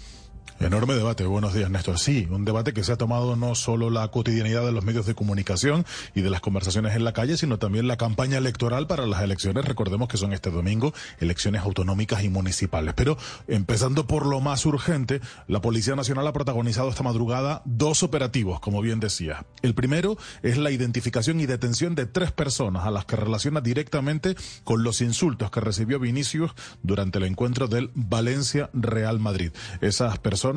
Enorme 0.62 0.94
debate. 0.94 1.26
Buenos 1.26 1.54
días, 1.54 1.70
Néstor. 1.70 1.98
Sí, 1.98 2.28
un 2.30 2.44
debate 2.44 2.74
que 2.74 2.84
se 2.84 2.92
ha 2.92 2.98
tomado 2.98 3.38
no 3.38 3.56
solo 3.56 3.90
la 3.90 4.06
cotidianidad 4.10 4.66
de 4.66 4.74
los 4.74 4.84
medios 4.84 5.06
de 5.06 5.16
comunicación 5.16 5.86
y 6.14 6.20
de 6.20 6.30
las 6.30 6.42
conversaciones 6.42 6.98
en 6.98 7.06
la 7.06 7.14
calle, 7.14 7.38
sino 7.38 7.58
también 7.60 7.88
la 7.88 7.96
campaña 7.96 8.38
electoral 8.38 8.86
para 8.86 9.08
las 9.08 9.22
elecciones. 9.22 9.64
Recordemos 9.64 10.10
que 10.10 10.18
son 10.18 10.34
este 10.34 10.52
domingo 10.52 10.94
elecciones 11.22 11.62
autonómicas 11.62 12.26
y 12.26 12.30
municipales. 12.30 12.94
Pero 12.94 13.18
empezando 13.48 14.06
por 14.06 14.26
lo 14.26 14.42
más 14.42 14.66
urgente, 14.66 15.22
la 15.48 15.62
Policía 15.62 15.96
Nacional 15.96 16.28
ha 16.28 16.34
protagonizado 16.34 16.90
esta 16.90 17.04
madrugada 17.04 17.62
dos 17.64 18.04
operativos, 18.04 18.60
como 18.60 18.82
bien 18.82 19.00
decía. 19.00 19.46
El 19.62 19.74
primero 19.74 20.18
es 20.44 20.58
la 20.58 20.72
identificación 20.72 21.40
y 21.40 21.46
detención 21.46 21.96
de 21.96 22.06
tres 22.06 22.34
personas 22.34 22.86
a 22.86 22.92
las 22.92 23.06
que 23.06 23.16
relaciona 23.16 23.62
directamente 23.62 24.36
con 24.66 24.84
los 24.84 25.00
insultos 25.00 25.52
que 25.52 25.62
recibió 25.62 26.02
Vinicius 26.02 26.52
durante 26.84 27.18
el 27.18 27.24
encuentro 27.24 27.70
del 27.70 27.92
Valencia 27.96 28.70
Real 28.74 29.20
Madrid. 29.20 29.54
Esas 29.80 30.20
personas 30.20 30.49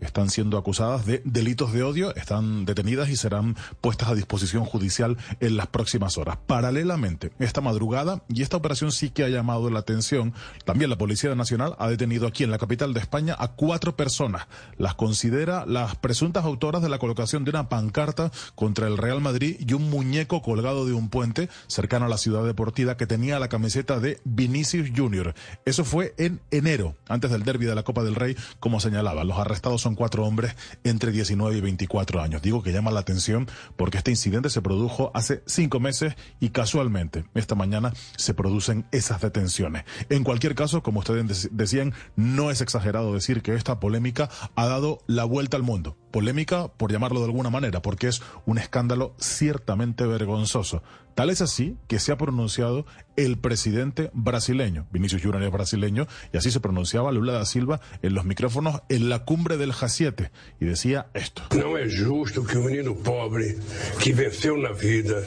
están 0.00 0.30
siendo 0.30 0.58
acusadas 0.58 1.06
de 1.06 1.22
delitos 1.24 1.72
de 1.72 1.82
odio, 1.82 2.14
están 2.14 2.64
detenidas 2.64 3.08
y 3.08 3.16
serán 3.16 3.56
puestas 3.80 4.08
a 4.08 4.14
disposición 4.14 4.64
judicial 4.64 5.16
en 5.40 5.56
las 5.56 5.66
próximas 5.66 6.18
horas. 6.18 6.38
Paralelamente, 6.46 7.32
esta 7.38 7.60
madrugada, 7.60 8.22
y 8.28 8.42
esta 8.42 8.56
operación 8.56 8.92
sí 8.92 9.10
que 9.10 9.24
ha 9.24 9.28
llamado 9.28 9.70
la 9.70 9.80
atención, 9.80 10.34
también 10.64 10.90
la 10.90 10.98
Policía 10.98 11.34
Nacional 11.34 11.74
ha 11.78 11.88
detenido 11.88 12.26
aquí 12.26 12.44
en 12.44 12.50
la 12.50 12.58
capital 12.58 12.94
de 12.94 13.00
España 13.00 13.36
a 13.38 13.48
cuatro 13.48 13.96
personas. 13.96 14.46
Las 14.76 14.94
considera 14.94 15.66
las 15.66 15.96
presuntas 15.96 16.44
autoras 16.44 16.82
de 16.82 16.88
la 16.88 16.98
colocación 16.98 17.44
de 17.44 17.50
una 17.50 17.68
pancarta 17.68 18.30
contra 18.54 18.86
el 18.86 18.96
Real 18.96 19.20
Madrid 19.20 19.56
y 19.58 19.72
un 19.74 19.90
muñeco 19.90 20.42
colgado 20.42 20.86
de 20.86 20.92
un 20.92 21.08
puente 21.08 21.48
cercano 21.66 22.06
a 22.06 22.08
la 22.08 22.18
ciudad 22.18 22.44
deportiva 22.44 22.96
que 22.96 23.06
tenía 23.06 23.38
la 23.38 23.48
camiseta 23.48 24.00
de 24.00 24.20
Vinicius 24.24 24.90
Junior. 24.94 25.34
Eso 25.64 25.84
fue 25.84 26.14
en 26.18 26.40
enero, 26.50 26.96
antes 27.08 27.30
del 27.30 27.44
derby 27.44 27.66
de 27.66 27.74
la 27.74 27.82
Copa 27.82 28.02
del 28.02 28.14
Rey, 28.14 28.36
como 28.58 28.80
señalaba. 28.80 29.24
Los 29.24 29.38
arrestados 29.40 29.80
son 29.82 29.94
cuatro 29.94 30.24
hombres 30.24 30.54
entre 30.84 31.12
19 31.12 31.56
y 31.56 31.60
24 31.60 32.20
años. 32.22 32.42
Digo 32.42 32.62
que 32.62 32.72
llama 32.72 32.90
la 32.90 33.00
atención 33.00 33.48
porque 33.76 33.98
este 33.98 34.10
incidente 34.10 34.50
se 34.50 34.62
produjo 34.62 35.10
hace 35.14 35.42
cinco 35.46 35.80
meses 35.80 36.14
y 36.40 36.50
casualmente 36.50 37.24
esta 37.34 37.54
mañana 37.54 37.92
se 38.16 38.34
producen 38.34 38.86
esas 38.92 39.20
detenciones. 39.20 39.84
En 40.08 40.24
cualquier 40.24 40.54
caso, 40.54 40.82
como 40.82 41.00
ustedes 41.00 41.24
dec- 41.26 41.50
decían, 41.50 41.94
no 42.16 42.50
es 42.50 42.60
exagerado 42.60 43.12
decir 43.14 43.42
que 43.42 43.54
esta 43.54 43.80
polémica 43.80 44.28
ha 44.54 44.66
dado 44.66 44.98
la 45.06 45.24
vuelta 45.24 45.56
al 45.56 45.62
mundo. 45.62 45.96
Polémica, 46.10 46.68
por 46.68 46.90
llamarlo 46.90 47.20
de 47.20 47.26
alguna 47.26 47.50
manera, 47.50 47.82
porque 47.82 48.08
es 48.08 48.20
un 48.44 48.58
escándalo 48.58 49.14
ciertamente 49.20 50.04
vergonzoso. 50.06 50.82
Tal 51.14 51.30
es 51.30 51.40
así 51.40 51.76
que 51.88 51.98
se 51.98 52.12
ha 52.12 52.16
pronunciado 52.16 52.86
el 53.16 53.36
presidente 53.36 54.10
brasileño, 54.14 54.86
Vinicius 54.90 55.22
Junior 55.22 55.42
es 55.42 55.50
brasileño, 55.50 56.06
y 56.32 56.36
así 56.38 56.50
se 56.50 56.60
pronunciaba 56.60 57.12
Lula 57.12 57.34
da 57.34 57.44
Silva 57.44 57.80
en 58.02 58.14
los 58.14 58.24
micrófonos 58.24 58.80
en 58.88 59.08
la 59.08 59.24
cumbre 59.24 59.56
del 59.56 59.72
G7, 59.72 60.30
y 60.60 60.64
decía 60.64 61.08
esto. 61.12 61.42
Não 61.52 61.76
é 61.76 61.86
justo 61.88 62.44
que 62.44 62.56
um 62.56 62.64
menino 62.64 62.94
pobre 62.94 63.58
que 64.00 64.12
venceu 64.12 64.56
na 64.56 64.72
vida, 64.72 65.22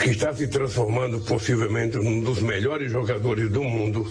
que 0.00 0.10
está 0.10 0.32
se 0.34 0.48
transformando 0.48 1.20
possivelmente 1.20 1.98
num 1.98 2.22
dos 2.22 2.40
melhores 2.40 2.90
jogadores 2.90 3.50
do 3.50 3.62
mundo, 3.62 4.10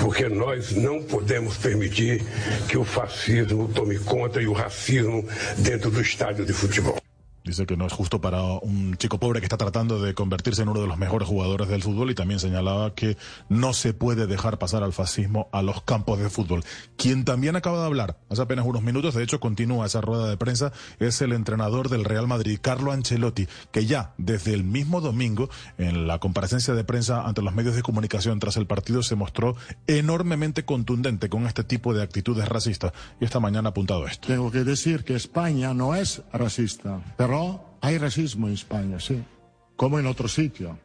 porque 0.00 0.28
nós 0.28 0.72
não 0.72 1.02
podemos 1.02 1.56
permitir 1.58 2.24
que 2.68 2.76
o 2.76 2.84
fascismo 2.84 3.68
tome 3.68 3.98
conta 3.98 4.40
e 4.42 4.46
o 4.46 4.52
racismo 4.52 5.24
dentro 5.58 5.90
do 5.90 6.00
estádio 6.00 6.44
de 6.44 6.52
futebol. 6.52 7.02
Dice 7.44 7.66
que 7.66 7.76
no 7.76 7.86
es 7.86 7.92
justo 7.92 8.20
para 8.20 8.40
un 8.42 8.96
chico 8.96 9.18
pobre 9.18 9.40
que 9.40 9.46
está 9.46 9.56
tratando 9.56 10.00
de 10.00 10.14
convertirse 10.14 10.62
en 10.62 10.68
uno 10.68 10.80
de 10.80 10.86
los 10.86 10.96
mejores 10.96 11.26
jugadores 11.26 11.66
del 11.68 11.82
fútbol 11.82 12.10
y 12.12 12.14
también 12.14 12.38
señalaba 12.38 12.94
que 12.94 13.16
no 13.48 13.72
se 13.72 13.94
puede 13.94 14.28
dejar 14.28 14.58
pasar 14.58 14.84
al 14.84 14.92
fascismo 14.92 15.48
a 15.50 15.60
los 15.60 15.82
campos 15.82 16.20
de 16.20 16.30
fútbol. 16.30 16.62
Quien 16.96 17.24
también 17.24 17.56
acaba 17.56 17.80
de 17.80 17.86
hablar 17.86 18.16
hace 18.30 18.42
apenas 18.42 18.64
unos 18.64 18.82
minutos, 18.82 19.14
de 19.14 19.24
hecho 19.24 19.40
continúa 19.40 19.86
esa 19.86 20.00
rueda 20.00 20.28
de 20.28 20.36
prensa, 20.36 20.72
es 21.00 21.20
el 21.20 21.32
entrenador 21.32 21.88
del 21.88 22.04
Real 22.04 22.28
Madrid, 22.28 22.60
Carlo 22.62 22.92
Ancelotti, 22.92 23.48
que 23.72 23.86
ya 23.86 24.14
desde 24.18 24.54
el 24.54 24.62
mismo 24.62 25.00
domingo 25.00 25.50
en 25.78 26.06
la 26.06 26.20
comparecencia 26.20 26.74
de 26.74 26.84
prensa 26.84 27.22
ante 27.26 27.42
los 27.42 27.54
medios 27.54 27.74
de 27.74 27.82
comunicación 27.82 28.38
tras 28.38 28.56
el 28.56 28.66
partido 28.66 29.02
se 29.02 29.16
mostró 29.16 29.56
enormemente 29.88 30.64
contundente 30.64 31.28
con 31.28 31.46
este 31.46 31.64
tipo 31.64 31.92
de 31.92 32.04
actitudes 32.04 32.48
racistas 32.48 32.92
y 33.20 33.24
esta 33.24 33.40
mañana 33.40 33.68
ha 33.68 33.70
apuntado 33.70 34.06
esto. 34.06 34.28
Tengo 34.28 34.52
que 34.52 34.62
decir 34.62 35.02
que 35.02 35.16
España 35.16 35.74
no 35.74 35.96
es 35.96 36.22
racista, 36.32 37.00
pero 37.16 37.31
hay 37.80 37.98
racismo 37.98 38.46
en 38.46 38.54
España, 38.54 39.00
sí, 39.00 39.22
como 39.76 39.98
en 39.98 40.06
otro 40.06 40.28
sitio, 40.28 40.78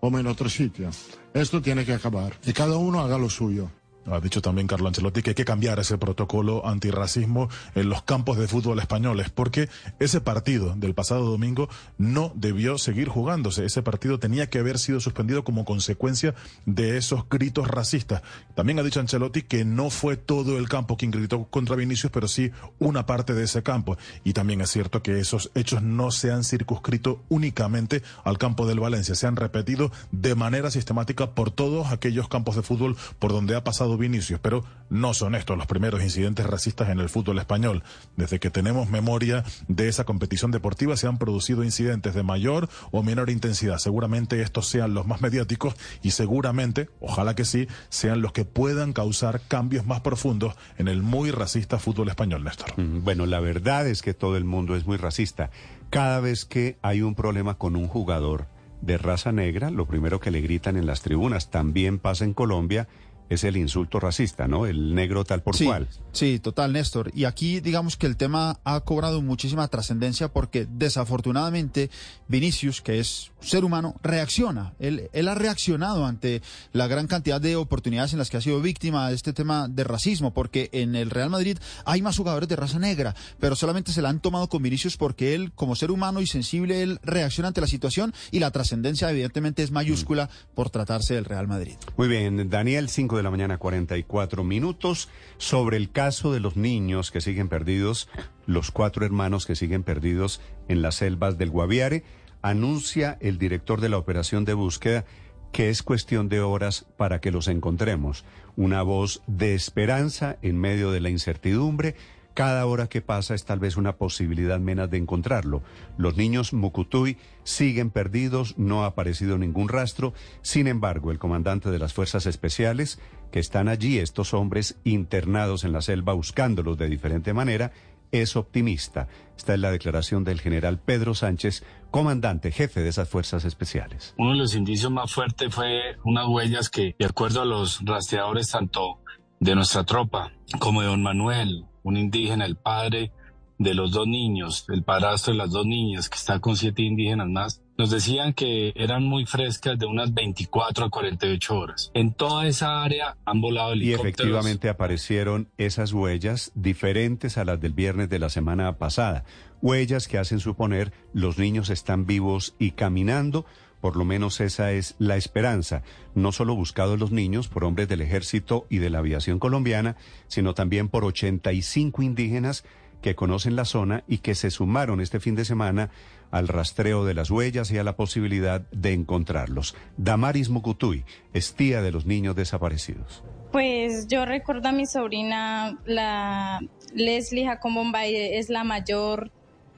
como 0.00 0.18
en 0.18 0.26
otro 0.26 0.48
sitio. 0.48 0.90
Esto 1.34 1.60
tiene 1.60 1.84
que 1.84 1.94
acabar 1.94 2.32
y 2.44 2.52
cada 2.52 2.76
uno 2.76 3.00
haga 3.00 3.18
lo 3.18 3.28
suyo. 3.28 3.70
Ha 4.06 4.20
dicho 4.20 4.40
también 4.40 4.66
Carlo 4.66 4.88
Ancelotti 4.88 5.22
que 5.22 5.30
hay 5.30 5.34
que 5.34 5.44
cambiar 5.44 5.78
ese 5.78 5.98
protocolo 5.98 6.66
antirracismo 6.66 7.48
en 7.74 7.88
los 7.88 8.02
campos 8.02 8.38
de 8.38 8.48
fútbol 8.48 8.78
españoles, 8.78 9.30
porque 9.30 9.68
ese 9.98 10.20
partido 10.20 10.74
del 10.76 10.94
pasado 10.94 11.24
domingo 11.24 11.68
no 11.98 12.32
debió 12.34 12.78
seguir 12.78 13.08
jugándose. 13.08 13.64
Ese 13.64 13.82
partido 13.82 14.18
tenía 14.18 14.48
que 14.48 14.58
haber 14.58 14.78
sido 14.78 15.00
suspendido 15.00 15.44
como 15.44 15.64
consecuencia 15.64 16.34
de 16.64 16.96
esos 16.96 17.28
gritos 17.28 17.68
racistas. 17.68 18.22
También 18.54 18.78
ha 18.78 18.82
dicho 18.82 19.00
Ancelotti 19.00 19.42
que 19.42 19.64
no 19.64 19.90
fue 19.90 20.16
todo 20.16 20.58
el 20.58 20.68
campo 20.68 20.96
quien 20.96 21.10
gritó 21.10 21.44
contra 21.44 21.76
Vinicius, 21.76 22.10
pero 22.10 22.26
sí 22.26 22.50
una 22.78 23.06
parte 23.06 23.34
de 23.34 23.44
ese 23.44 23.62
campo. 23.62 23.98
Y 24.24 24.32
también 24.32 24.60
es 24.60 24.70
cierto 24.70 25.02
que 25.02 25.20
esos 25.20 25.50
hechos 25.54 25.82
no 25.82 26.10
se 26.10 26.32
han 26.32 26.44
circunscrito 26.44 27.22
únicamente 27.28 28.02
al 28.24 28.38
campo 28.38 28.66
del 28.66 28.80
Valencia, 28.80 29.14
se 29.14 29.26
han 29.26 29.36
repetido 29.36 29.92
de 30.10 30.34
manera 30.34 30.70
sistemática 30.70 31.30
por 31.34 31.50
todos 31.50 31.92
aquellos 31.92 32.28
campos 32.28 32.56
de 32.56 32.62
fútbol 32.62 32.96
por 33.18 33.32
donde 33.32 33.54
ha 33.54 33.64
pasado 33.64 33.89
Vinicius, 33.98 34.40
pero 34.40 34.64
no 34.88 35.14
son 35.14 35.34
estos 35.34 35.56
los 35.56 35.66
primeros 35.66 36.02
incidentes 36.02 36.46
racistas 36.46 36.88
en 36.88 36.98
el 37.00 37.08
fútbol 37.08 37.38
español. 37.38 37.82
Desde 38.16 38.40
que 38.40 38.50
tenemos 38.50 38.88
memoria 38.90 39.44
de 39.68 39.88
esa 39.88 40.04
competición 40.04 40.50
deportiva 40.50 40.96
se 40.96 41.06
han 41.06 41.18
producido 41.18 41.64
incidentes 41.64 42.14
de 42.14 42.22
mayor 42.22 42.68
o 42.90 43.02
menor 43.02 43.30
intensidad. 43.30 43.78
Seguramente 43.78 44.42
estos 44.42 44.68
sean 44.68 44.94
los 44.94 45.06
más 45.06 45.20
mediáticos 45.20 45.74
y 46.02 46.10
seguramente, 46.10 46.88
ojalá 47.00 47.34
que 47.34 47.44
sí, 47.44 47.68
sean 47.88 48.22
los 48.22 48.32
que 48.32 48.44
puedan 48.44 48.92
causar 48.92 49.40
cambios 49.46 49.86
más 49.86 50.00
profundos 50.00 50.54
en 50.78 50.88
el 50.88 51.02
muy 51.02 51.30
racista 51.30 51.78
fútbol 51.78 52.08
español, 52.08 52.44
Néstor. 52.44 52.78
Mm, 52.78 53.04
Bueno, 53.04 53.26
la 53.26 53.40
verdad 53.40 53.86
es 53.86 54.02
que 54.02 54.14
todo 54.14 54.36
el 54.36 54.44
mundo 54.44 54.76
es 54.76 54.86
muy 54.86 54.96
racista. 54.96 55.50
Cada 55.90 56.20
vez 56.20 56.44
que 56.44 56.78
hay 56.82 57.02
un 57.02 57.14
problema 57.14 57.54
con 57.54 57.76
un 57.76 57.88
jugador 57.88 58.46
de 58.80 58.96
raza 58.96 59.32
negra, 59.32 59.70
lo 59.70 59.86
primero 59.86 60.20
que 60.20 60.30
le 60.30 60.40
gritan 60.40 60.76
en 60.76 60.86
las 60.86 61.02
tribunas, 61.02 61.50
también 61.50 61.98
pasa 61.98 62.24
en 62.24 62.32
Colombia, 62.32 62.88
es 63.30 63.44
el 63.44 63.56
insulto 63.56 64.00
racista, 64.00 64.48
¿no? 64.48 64.66
El 64.66 64.94
negro 64.94 65.24
tal 65.24 65.42
por 65.42 65.56
sí, 65.56 65.64
cual. 65.64 65.88
Sí, 66.12 66.40
total, 66.40 66.72
Néstor. 66.72 67.12
Y 67.14 67.24
aquí 67.24 67.60
digamos 67.60 67.96
que 67.96 68.06
el 68.06 68.16
tema 68.16 68.58
ha 68.64 68.80
cobrado 68.80 69.22
muchísima 69.22 69.68
trascendencia 69.68 70.28
porque 70.32 70.66
desafortunadamente 70.68 71.90
Vinicius, 72.26 72.82
que 72.82 72.98
es 72.98 73.29
ser 73.40 73.64
humano, 73.64 73.96
reacciona. 74.02 74.74
Él, 74.78 75.08
él 75.12 75.28
ha 75.28 75.34
reaccionado 75.34 76.06
ante 76.06 76.42
la 76.72 76.86
gran 76.86 77.06
cantidad 77.06 77.40
de 77.40 77.56
oportunidades 77.56 78.12
en 78.12 78.18
las 78.18 78.30
que 78.30 78.36
ha 78.36 78.40
sido 78.40 78.60
víctima 78.60 79.08
de 79.08 79.14
este 79.14 79.32
tema 79.32 79.68
de 79.68 79.84
racismo, 79.84 80.32
porque 80.32 80.68
en 80.72 80.94
el 80.94 81.10
Real 81.10 81.30
Madrid 81.30 81.58
hay 81.84 82.02
más 82.02 82.16
jugadores 82.16 82.48
de 82.48 82.56
raza 82.56 82.78
negra, 82.78 83.14
pero 83.38 83.56
solamente 83.56 83.92
se 83.92 84.02
la 84.02 84.08
han 84.08 84.20
tomado 84.20 84.48
con 84.48 84.62
Vinicius 84.62 84.96
porque 84.96 85.34
él, 85.34 85.52
como 85.54 85.76
ser 85.76 85.90
humano 85.90 86.20
y 86.20 86.26
sensible, 86.26 86.82
él 86.82 86.98
reacciona 87.02 87.48
ante 87.48 87.60
la 87.60 87.66
situación 87.66 88.12
y 88.30 88.38
la 88.38 88.50
trascendencia 88.50 89.10
evidentemente 89.10 89.62
es 89.62 89.70
mayúscula 89.70 90.28
por 90.54 90.70
tratarse 90.70 91.14
del 91.14 91.24
Real 91.24 91.48
Madrid. 91.48 91.74
Muy 91.96 92.08
bien, 92.08 92.50
Daniel, 92.50 92.88
5 92.88 93.16
de 93.16 93.22
la 93.22 93.30
mañana, 93.30 93.58
44 93.58 94.44
minutos. 94.44 95.08
Sobre 95.38 95.76
el 95.76 95.90
caso 95.90 96.32
de 96.32 96.40
los 96.40 96.56
niños 96.56 97.10
que 97.10 97.20
siguen 97.20 97.48
perdidos, 97.48 98.08
los 98.46 98.70
cuatro 98.70 99.04
hermanos 99.04 99.46
que 99.46 99.56
siguen 99.56 99.82
perdidos 99.82 100.40
en 100.68 100.82
las 100.82 100.96
selvas 100.96 101.38
del 101.38 101.50
Guaviare, 101.50 102.04
anuncia 102.42 103.18
el 103.20 103.38
director 103.38 103.80
de 103.80 103.88
la 103.88 103.98
operación 103.98 104.44
de 104.44 104.54
búsqueda 104.54 105.04
que 105.52 105.68
es 105.68 105.82
cuestión 105.82 106.28
de 106.28 106.40
horas 106.40 106.86
para 106.96 107.20
que 107.20 107.30
los 107.30 107.48
encontremos. 107.48 108.24
Una 108.56 108.82
voz 108.82 109.22
de 109.26 109.54
esperanza 109.54 110.38
en 110.42 110.58
medio 110.58 110.90
de 110.90 111.00
la 111.00 111.10
incertidumbre. 111.10 111.96
Cada 112.34 112.64
hora 112.66 112.86
que 112.86 113.02
pasa 113.02 113.34
es 113.34 113.44
tal 113.44 113.58
vez 113.58 113.76
una 113.76 113.96
posibilidad 113.96 114.60
menos 114.60 114.88
de 114.90 114.98
encontrarlo. 114.98 115.62
Los 115.98 116.16
niños 116.16 116.52
Mucutuy 116.52 117.16
siguen 117.42 117.90
perdidos, 117.90 118.56
no 118.56 118.84
ha 118.84 118.86
aparecido 118.86 119.36
ningún 119.36 119.68
rastro. 119.68 120.14
Sin 120.40 120.68
embargo, 120.68 121.10
el 121.10 121.18
comandante 121.18 121.70
de 121.70 121.78
las 121.80 121.92
Fuerzas 121.92 122.26
Especiales, 122.26 123.00
que 123.32 123.40
están 123.40 123.68
allí, 123.68 123.98
estos 123.98 124.32
hombres 124.32 124.76
internados 124.84 125.64
en 125.64 125.72
la 125.72 125.82
selva 125.82 126.12
buscándolos 126.12 126.78
de 126.78 126.88
diferente 126.88 127.32
manera, 127.32 127.72
es 128.12 128.36
optimista. 128.36 129.08
Esta 129.36 129.54
es 129.54 129.60
la 129.60 129.70
declaración 129.70 130.24
del 130.24 130.40
general 130.40 130.78
Pedro 130.78 131.14
Sánchez, 131.14 131.64
comandante 131.90 132.52
jefe 132.52 132.80
de 132.80 132.88
esas 132.88 133.08
fuerzas 133.08 133.44
especiales. 133.44 134.14
Uno 134.18 134.32
de 134.32 134.38
los 134.38 134.54
indicios 134.54 134.92
más 134.92 135.12
fuertes 135.12 135.54
fue 135.54 135.96
unas 136.04 136.26
huellas 136.28 136.68
que, 136.68 136.94
de 136.98 137.06
acuerdo 137.06 137.42
a 137.42 137.44
los 137.44 137.80
rastreadores 137.84 138.50
tanto 138.50 139.00
de 139.38 139.54
nuestra 139.54 139.84
tropa 139.84 140.32
como 140.58 140.82
de 140.82 140.88
don 140.88 141.02
Manuel, 141.02 141.64
un 141.82 141.96
indígena, 141.96 142.44
el 142.44 142.56
padre 142.56 143.12
de 143.60 143.74
los 143.74 143.90
dos 143.90 144.08
niños, 144.08 144.64
el 144.70 144.82
padrastro 144.82 145.34
de 145.34 145.38
las 145.38 145.50
dos 145.50 145.66
niñas, 145.66 146.08
que 146.08 146.16
está 146.16 146.40
con 146.40 146.56
siete 146.56 146.80
indígenas 146.80 147.28
más, 147.28 147.62
nos 147.76 147.90
decían 147.90 148.32
que 148.32 148.72
eran 148.74 149.04
muy 149.04 149.26
frescas 149.26 149.78
de 149.78 149.84
unas 149.84 150.14
24 150.14 150.86
a 150.86 150.88
48 150.88 151.58
horas. 151.58 151.90
En 151.92 152.14
toda 152.14 152.48
esa 152.48 152.82
área 152.82 153.18
han 153.26 153.42
volado 153.42 153.74
Y 153.74 153.82
helicópteros. 153.82 154.16
efectivamente 154.16 154.70
aparecieron 154.70 155.50
esas 155.58 155.92
huellas 155.92 156.52
diferentes 156.54 157.36
a 157.36 157.44
las 157.44 157.60
del 157.60 157.74
viernes 157.74 158.08
de 158.08 158.18
la 158.18 158.30
semana 158.30 158.78
pasada. 158.78 159.24
Huellas 159.60 160.08
que 160.08 160.16
hacen 160.16 160.40
suponer 160.40 160.94
los 161.12 161.36
niños 161.36 161.68
están 161.68 162.06
vivos 162.06 162.54
y 162.58 162.70
caminando. 162.70 163.44
Por 163.82 163.96
lo 163.96 164.06
menos 164.06 164.40
esa 164.40 164.72
es 164.72 164.94
la 164.98 165.16
esperanza. 165.16 165.82
No 166.14 166.32
solo 166.32 166.54
buscados 166.54 166.98
los 166.98 167.12
niños 167.12 167.48
por 167.48 167.64
hombres 167.64 167.88
del 167.88 168.00
ejército 168.00 168.66
y 168.70 168.78
de 168.78 168.88
la 168.88 168.98
aviación 169.00 169.38
colombiana, 169.38 169.96
sino 170.28 170.54
también 170.54 170.88
por 170.88 171.04
85 171.04 172.02
indígenas 172.02 172.64
que 173.00 173.14
conocen 173.14 173.56
la 173.56 173.64
zona 173.64 174.04
y 174.06 174.18
que 174.18 174.34
se 174.34 174.50
sumaron 174.50 175.00
este 175.00 175.20
fin 175.20 175.34
de 175.34 175.44
semana 175.44 175.90
al 176.30 176.48
rastreo 176.48 177.04
de 177.04 177.14
las 177.14 177.30
huellas 177.30 177.70
y 177.70 177.78
a 177.78 177.84
la 177.84 177.96
posibilidad 177.96 178.60
de 178.70 178.92
encontrarlos. 178.92 179.74
Damaris 179.96 180.48
Mucutuy 180.48 181.04
es 181.32 181.54
tía 181.54 181.82
de 181.82 181.92
los 181.92 182.06
niños 182.06 182.36
desaparecidos. 182.36 183.24
Pues 183.52 184.06
yo 184.06 184.24
recuerdo 184.26 184.68
a 184.68 184.72
mi 184.72 184.86
sobrina, 184.86 185.78
la 185.84 186.60
Leslie 186.94 187.46
Jacobombay, 187.46 188.14
es 188.36 188.48
la 188.48 188.62
mayor 188.62 189.32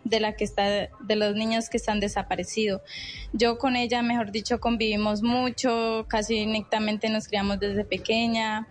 de 0.04 0.20
la 0.20 0.34
que 0.34 0.44
está 0.44 0.64
de 0.64 1.16
los 1.16 1.34
niños 1.34 1.70
que 1.70 1.78
están 1.78 2.00
desaparecidos. 2.00 2.82
Yo 3.32 3.56
con 3.56 3.76
ella, 3.76 4.02
mejor 4.02 4.30
dicho, 4.30 4.60
convivimos 4.60 5.22
mucho, 5.22 6.06
casi 6.08 6.44
nectamente 6.44 7.08
nos 7.08 7.28
criamos 7.28 7.60
desde 7.60 7.84
pequeña. 7.84 8.66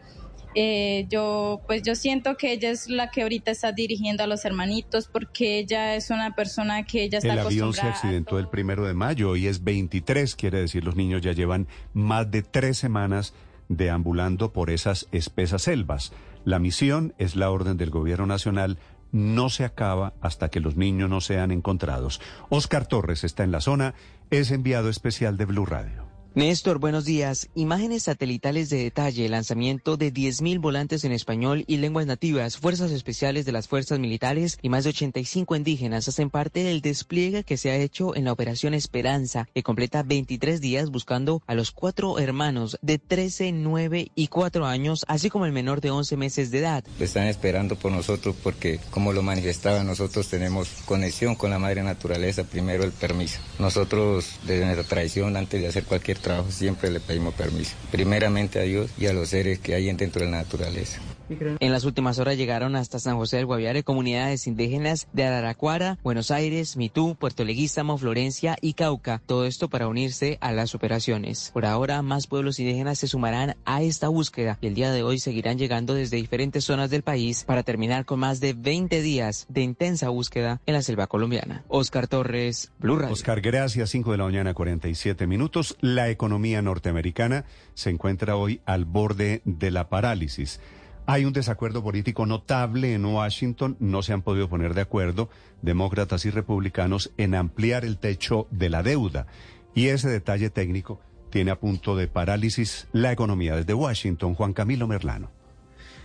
Eh, 0.53 1.05
yo 1.09 1.61
pues 1.65 1.81
yo 1.83 1.95
siento 1.95 2.35
que 2.35 2.51
ella 2.51 2.71
es 2.71 2.89
la 2.89 3.09
que 3.09 3.21
ahorita 3.21 3.51
está 3.51 3.71
dirigiendo 3.71 4.23
a 4.23 4.27
los 4.27 4.43
hermanitos 4.43 5.07
porque 5.07 5.59
ella 5.59 5.95
es 5.95 6.09
una 6.09 6.35
persona 6.35 6.83
que 6.83 7.03
ella 7.03 7.19
está 7.19 7.33
El 7.33 7.39
avión 7.39 7.73
se 7.73 7.81
accidentó 7.81 8.37
el 8.37 8.49
primero 8.49 8.85
de 8.85 8.93
mayo, 8.93 9.29
hoy 9.29 9.47
es 9.47 9.63
23, 9.63 10.35
quiere 10.35 10.59
decir 10.59 10.83
los 10.83 10.97
niños 10.97 11.21
ya 11.21 11.31
llevan 11.31 11.67
más 11.93 12.29
de 12.29 12.43
tres 12.43 12.77
semanas 12.77 13.33
deambulando 13.69 14.51
por 14.51 14.69
esas 14.69 15.07
espesas 15.11 15.61
selvas. 15.63 16.11
La 16.43 16.59
misión 16.59 17.13
es 17.17 17.35
la 17.35 17.49
orden 17.49 17.77
del 17.77 17.89
gobierno 17.89 18.25
nacional, 18.25 18.77
no 19.11 19.49
se 19.49 19.63
acaba 19.63 20.13
hasta 20.21 20.49
que 20.49 20.59
los 20.59 20.75
niños 20.75 21.09
no 21.09 21.21
sean 21.21 21.51
encontrados. 21.51 22.19
Oscar 22.49 22.87
Torres 22.87 23.23
está 23.23 23.43
en 23.43 23.51
la 23.51 23.61
zona, 23.61 23.93
es 24.29 24.51
enviado 24.51 24.89
especial 24.89 25.37
de 25.37 25.45
Blue 25.45 25.65
Radio. 25.65 26.00
Néstor, 26.33 26.79
buenos 26.79 27.03
días. 27.03 27.49
Imágenes 27.55 28.03
satelitales 28.03 28.69
de 28.69 28.77
detalle, 28.77 29.27
lanzamiento 29.27 29.97
de 29.97 30.13
10.000 30.13 30.61
volantes 30.61 31.03
en 31.03 31.11
español 31.11 31.65
y 31.67 31.75
lenguas 31.75 32.05
nativas, 32.05 32.55
fuerzas 32.55 32.91
especiales 32.91 33.43
de 33.43 33.51
las 33.51 33.67
fuerzas 33.67 33.99
militares 33.99 34.57
y 34.61 34.69
más 34.69 34.85
de 34.85 34.91
85 34.91 35.57
indígenas 35.57 36.07
hacen 36.07 36.29
parte 36.29 36.63
del 36.63 36.79
despliegue 36.79 37.43
que 37.43 37.57
se 37.57 37.69
ha 37.69 37.75
hecho 37.75 38.15
en 38.15 38.23
la 38.23 38.31
Operación 38.31 38.73
Esperanza, 38.73 39.49
que 39.53 39.61
completa 39.61 40.03
23 40.03 40.61
días 40.61 40.89
buscando 40.89 41.43
a 41.47 41.53
los 41.53 41.71
cuatro 41.71 42.17
hermanos 42.17 42.77
de 42.81 42.97
13, 42.97 43.51
9 43.51 44.11
y 44.15 44.27
4 44.27 44.65
años, 44.65 45.03
así 45.09 45.29
como 45.29 45.45
el 45.45 45.51
menor 45.51 45.81
de 45.81 45.91
11 45.91 46.15
meses 46.15 46.49
de 46.49 46.59
edad. 46.59 46.85
Están 47.01 47.27
esperando 47.27 47.75
por 47.75 47.91
nosotros 47.91 48.37
porque, 48.41 48.79
como 48.89 49.11
lo 49.11 49.21
manifestaba, 49.21 49.83
nosotros 49.83 50.29
tenemos 50.29 50.69
conexión 50.85 51.35
con 51.35 51.49
la 51.49 51.59
madre 51.59 51.83
naturaleza, 51.83 52.45
primero 52.45 52.85
el 52.85 52.93
permiso. 52.93 53.41
Nosotros, 53.59 54.39
desde 54.47 54.63
nuestra 54.63 54.87
tradición, 54.87 55.35
antes 55.35 55.61
de 55.61 55.67
hacer 55.67 55.83
cualquier 55.83 56.20
trabajo, 56.21 56.51
siempre 56.51 56.89
le 56.89 56.99
pedimos 56.99 57.33
permiso. 57.33 57.73
Primeramente 57.91 58.59
a 58.59 58.63
Dios 58.63 58.91
y 58.97 59.07
a 59.07 59.13
los 59.13 59.29
seres 59.29 59.59
que 59.59 59.75
hay 59.75 59.91
dentro 59.93 60.23
de 60.23 60.31
la 60.31 60.37
naturaleza. 60.37 60.99
En 61.29 61.71
las 61.71 61.85
últimas 61.85 62.19
horas 62.19 62.37
llegaron 62.37 62.75
hasta 62.75 62.99
San 62.99 63.17
José 63.17 63.37
del 63.37 63.45
Guaviare 63.45 63.83
comunidades 63.83 64.47
indígenas 64.47 65.07
de 65.13 65.23
Araraquara, 65.23 65.97
Buenos 66.03 66.31
Aires, 66.31 66.77
Mitú, 66.77 67.15
Puerto 67.15 67.43
Leguízamo, 67.43 67.97
Florencia 67.97 68.57
y 68.61 68.73
Cauca. 68.73 69.21
Todo 69.25 69.45
esto 69.45 69.69
para 69.69 69.87
unirse 69.87 70.37
a 70.41 70.51
las 70.51 70.75
operaciones. 70.75 71.51
Por 71.53 71.65
ahora, 71.65 72.01
más 72.01 72.27
pueblos 72.27 72.59
indígenas 72.59 72.99
se 72.99 73.07
sumarán 73.07 73.55
a 73.65 73.81
esta 73.81 74.07
búsqueda 74.07 74.57
y 74.61 74.67
el 74.67 74.75
día 74.75 74.91
de 74.91 75.03
hoy 75.03 75.19
seguirán 75.19 75.57
llegando 75.57 75.93
desde 75.93 76.17
diferentes 76.17 76.65
zonas 76.65 76.89
del 76.89 77.03
país 77.03 77.43
para 77.45 77.63
terminar 77.63 78.05
con 78.05 78.19
más 78.19 78.39
de 78.39 78.53
20 78.53 79.01
días 79.01 79.45
de 79.49 79.61
intensa 79.61 80.09
búsqueda 80.09 80.61
en 80.65 80.73
la 80.73 80.81
selva 80.81 81.07
colombiana. 81.07 81.63
Oscar 81.67 82.07
Torres, 82.07 82.71
Blue 82.79 82.97
Radio. 82.97 83.13
Oscar, 83.13 83.41
gracias. 83.41 83.89
5 83.89 84.11
de 84.11 84.17
la 84.17 84.25
mañana, 84.25 84.53
47 84.53 85.27
minutos. 85.27 85.77
La 85.81 86.09
economía 86.09 86.61
norteamericana 86.61 87.45
se 87.73 87.89
encuentra 87.89 88.35
hoy 88.35 88.61
al 88.65 88.85
borde 88.85 89.41
de 89.45 89.71
la 89.71 89.89
parálisis. 89.89 90.59
Hay 91.07 91.25
un 91.25 91.33
desacuerdo 91.33 91.83
político 91.83 92.25
notable 92.25 92.93
en 92.93 93.05
Washington. 93.05 93.75
No 93.79 94.01
se 94.01 94.13
han 94.13 94.21
podido 94.21 94.47
poner 94.47 94.73
de 94.73 94.81
acuerdo 94.81 95.29
demócratas 95.61 96.25
y 96.25 96.29
republicanos 96.29 97.11
en 97.17 97.35
ampliar 97.35 97.85
el 97.85 97.97
techo 97.97 98.47
de 98.51 98.69
la 98.69 98.83
deuda. 98.83 99.27
Y 99.73 99.87
ese 99.87 100.09
detalle 100.09 100.49
técnico 100.49 101.01
tiene 101.29 101.51
a 101.51 101.59
punto 101.59 101.95
de 101.95 102.07
parálisis 102.07 102.87
la 102.91 103.11
economía. 103.11 103.55
Desde 103.55 103.73
Washington, 103.73 104.35
Juan 104.35 104.53
Camilo 104.53 104.87
Merlano. 104.87 105.40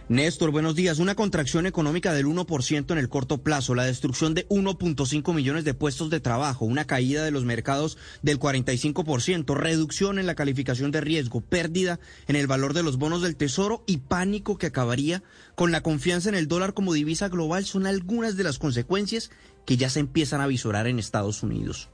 Néstor, 0.09 0.53
buenos 0.53 0.77
días. 0.77 1.01
Una 1.01 1.17
contracción 1.17 1.67
económica 1.67 2.13
del 2.13 2.27
1% 2.27 2.93
en 2.93 2.99
el 2.99 3.09
corto 3.09 3.39
plazo, 3.39 3.75
la 3.75 3.83
destrucción 3.83 4.35
de 4.35 4.49
1.5 4.49 5.35
millones 5.35 5.65
de 5.65 5.75
puestos 5.75 6.11
de 6.11 6.21
trabajo, 6.21 6.65
una 6.65 6.87
caída 6.87 7.25
de 7.25 7.33
los 7.33 7.45
mercados 7.45 7.99
del 8.23 8.39
45%, 8.39 9.57
reducción 9.57 10.21
en 10.21 10.27
la 10.27 10.37
calificación 10.37 10.93
de 10.93 11.01
riesgo, 11.01 11.41
pérdida 11.41 11.99
en 12.29 12.37
el 12.37 12.47
valor 12.47 12.73
de 12.73 12.85
los 12.85 12.99
bonos 12.99 13.21
del 13.21 13.35
tesoro 13.35 13.83
y 13.85 13.97
pánico 13.97 14.59
que 14.59 14.69
acabaría 14.69 15.25
con 15.57 15.73
la 15.73 15.81
confianza 15.81 16.29
en 16.29 16.37
el 16.37 16.47
dólar 16.47 16.73
como 16.73 16.93
divisa 16.93 17.29
global 17.29 17.65
son 17.65 17.89
algunas 17.89 18.37
de 18.37 18.45
las 18.45 18.61
consecuencias 18.61 19.33
que 19.65 19.77
ya 19.77 19.91
se 19.91 19.99
empiezan 19.99 20.41
a 20.41 20.47
visorar 20.47 20.87
en 20.87 21.01
Estados 21.01 21.43
Unidos. 21.43 21.91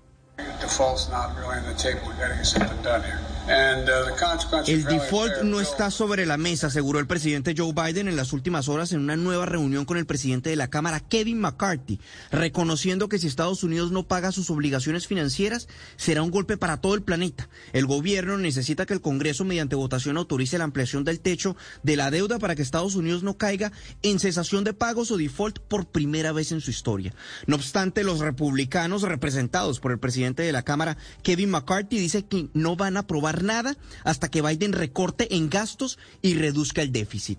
El 4.67 4.85
default 4.85 5.43
no 5.43 5.61
está 5.61 5.91
sobre 5.91 6.27
la 6.27 6.37
mesa, 6.37 6.69
aseguró 6.69 7.01
el 7.01 7.09
presidente 7.09 7.55
Joe 7.57 7.73
Biden 7.73 8.07
en 8.07 8.15
las 8.15 8.33
últimas 8.33 8.69
horas 8.69 8.93
en 8.93 9.01
una 9.01 9.17
nueva 9.17 9.47
reunión 9.47 9.85
con 9.85 9.97
el 9.97 10.07
presidente 10.07 10.51
de 10.51 10.57
la 10.57 10.71
Cámara, 10.71 11.01
Kevin 11.01 11.41
McCarthy, 11.41 11.99
reconociendo 12.31 13.09
que 13.09 13.19
si 13.19 13.27
Estados 13.27 13.65
Unidos 13.65 13.91
no 13.91 14.05
paga 14.05 14.31
sus 14.31 14.49
obligaciones 14.51 15.09
financieras, 15.09 15.67
será 15.97 16.23
un 16.23 16.31
golpe 16.31 16.57
para 16.57 16.81
todo 16.81 16.95
el 16.95 17.03
planeta. 17.03 17.49
El 17.73 17.87
gobierno 17.87 18.39
necesita 18.39 18.87
que 18.87 18.95
el 18.95 19.01
Congreso, 19.01 19.45
mediante 19.45 19.75
votación, 19.75 20.17
autorice 20.19 20.59
la 20.59 20.65
ampliación 20.65 21.03
del 21.03 21.21
techo 21.21 21.57
de 21.83 21.97
la 21.97 22.13
deuda 22.13 22.39
para 22.39 22.55
que 22.55 22.63
Estados 22.63 22.95
Unidos 22.95 23.25
no 23.25 23.37
caiga 23.37 23.73
en 24.03 24.21
cesación 24.21 24.63
de 24.63 24.73
pagos 24.73 25.11
o 25.11 25.17
default 25.17 25.59
por 25.59 25.87
primera 25.87 26.31
vez 26.31 26.53
en 26.53 26.61
su 26.61 26.71
historia. 26.71 27.13
No 27.47 27.57
obstante, 27.57 28.05
los 28.05 28.21
republicanos 28.21 29.03
representados 29.03 29.81
por 29.81 29.91
el 29.91 29.99
presidente 29.99 30.45
de 30.45 30.53
la 30.53 30.63
Cámara, 30.63 30.97
Kevin 31.23 31.51
McCarthy, 31.51 31.99
dice 31.99 32.25
que 32.25 32.49
no 32.55 32.77
van 32.77 32.97
a 32.97 33.01
aprobar 33.01 33.32
nada 33.41 33.77
hasta 34.05 34.29
que 34.29 34.43
Biden 34.43 34.75
recorte 34.75 35.35
en 35.35 35.49
gastos 35.49 35.99
y 36.21 36.35
reduzca 36.35 36.83
el 36.83 36.93
déficit. 36.93 37.39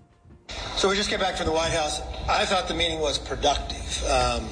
So 0.77 0.89
we 0.89 0.95
just 0.95 1.09
get 1.09 1.19
back 1.19 1.37
to 1.37 1.43
the 1.43 1.51
White 1.51 1.73
House. 1.77 2.01
I 2.27 2.45
thought 2.45 2.67
the 2.67 2.73
meeting 2.73 2.99
was 2.99 3.19
productive. 3.19 3.79
Um, 4.09 4.43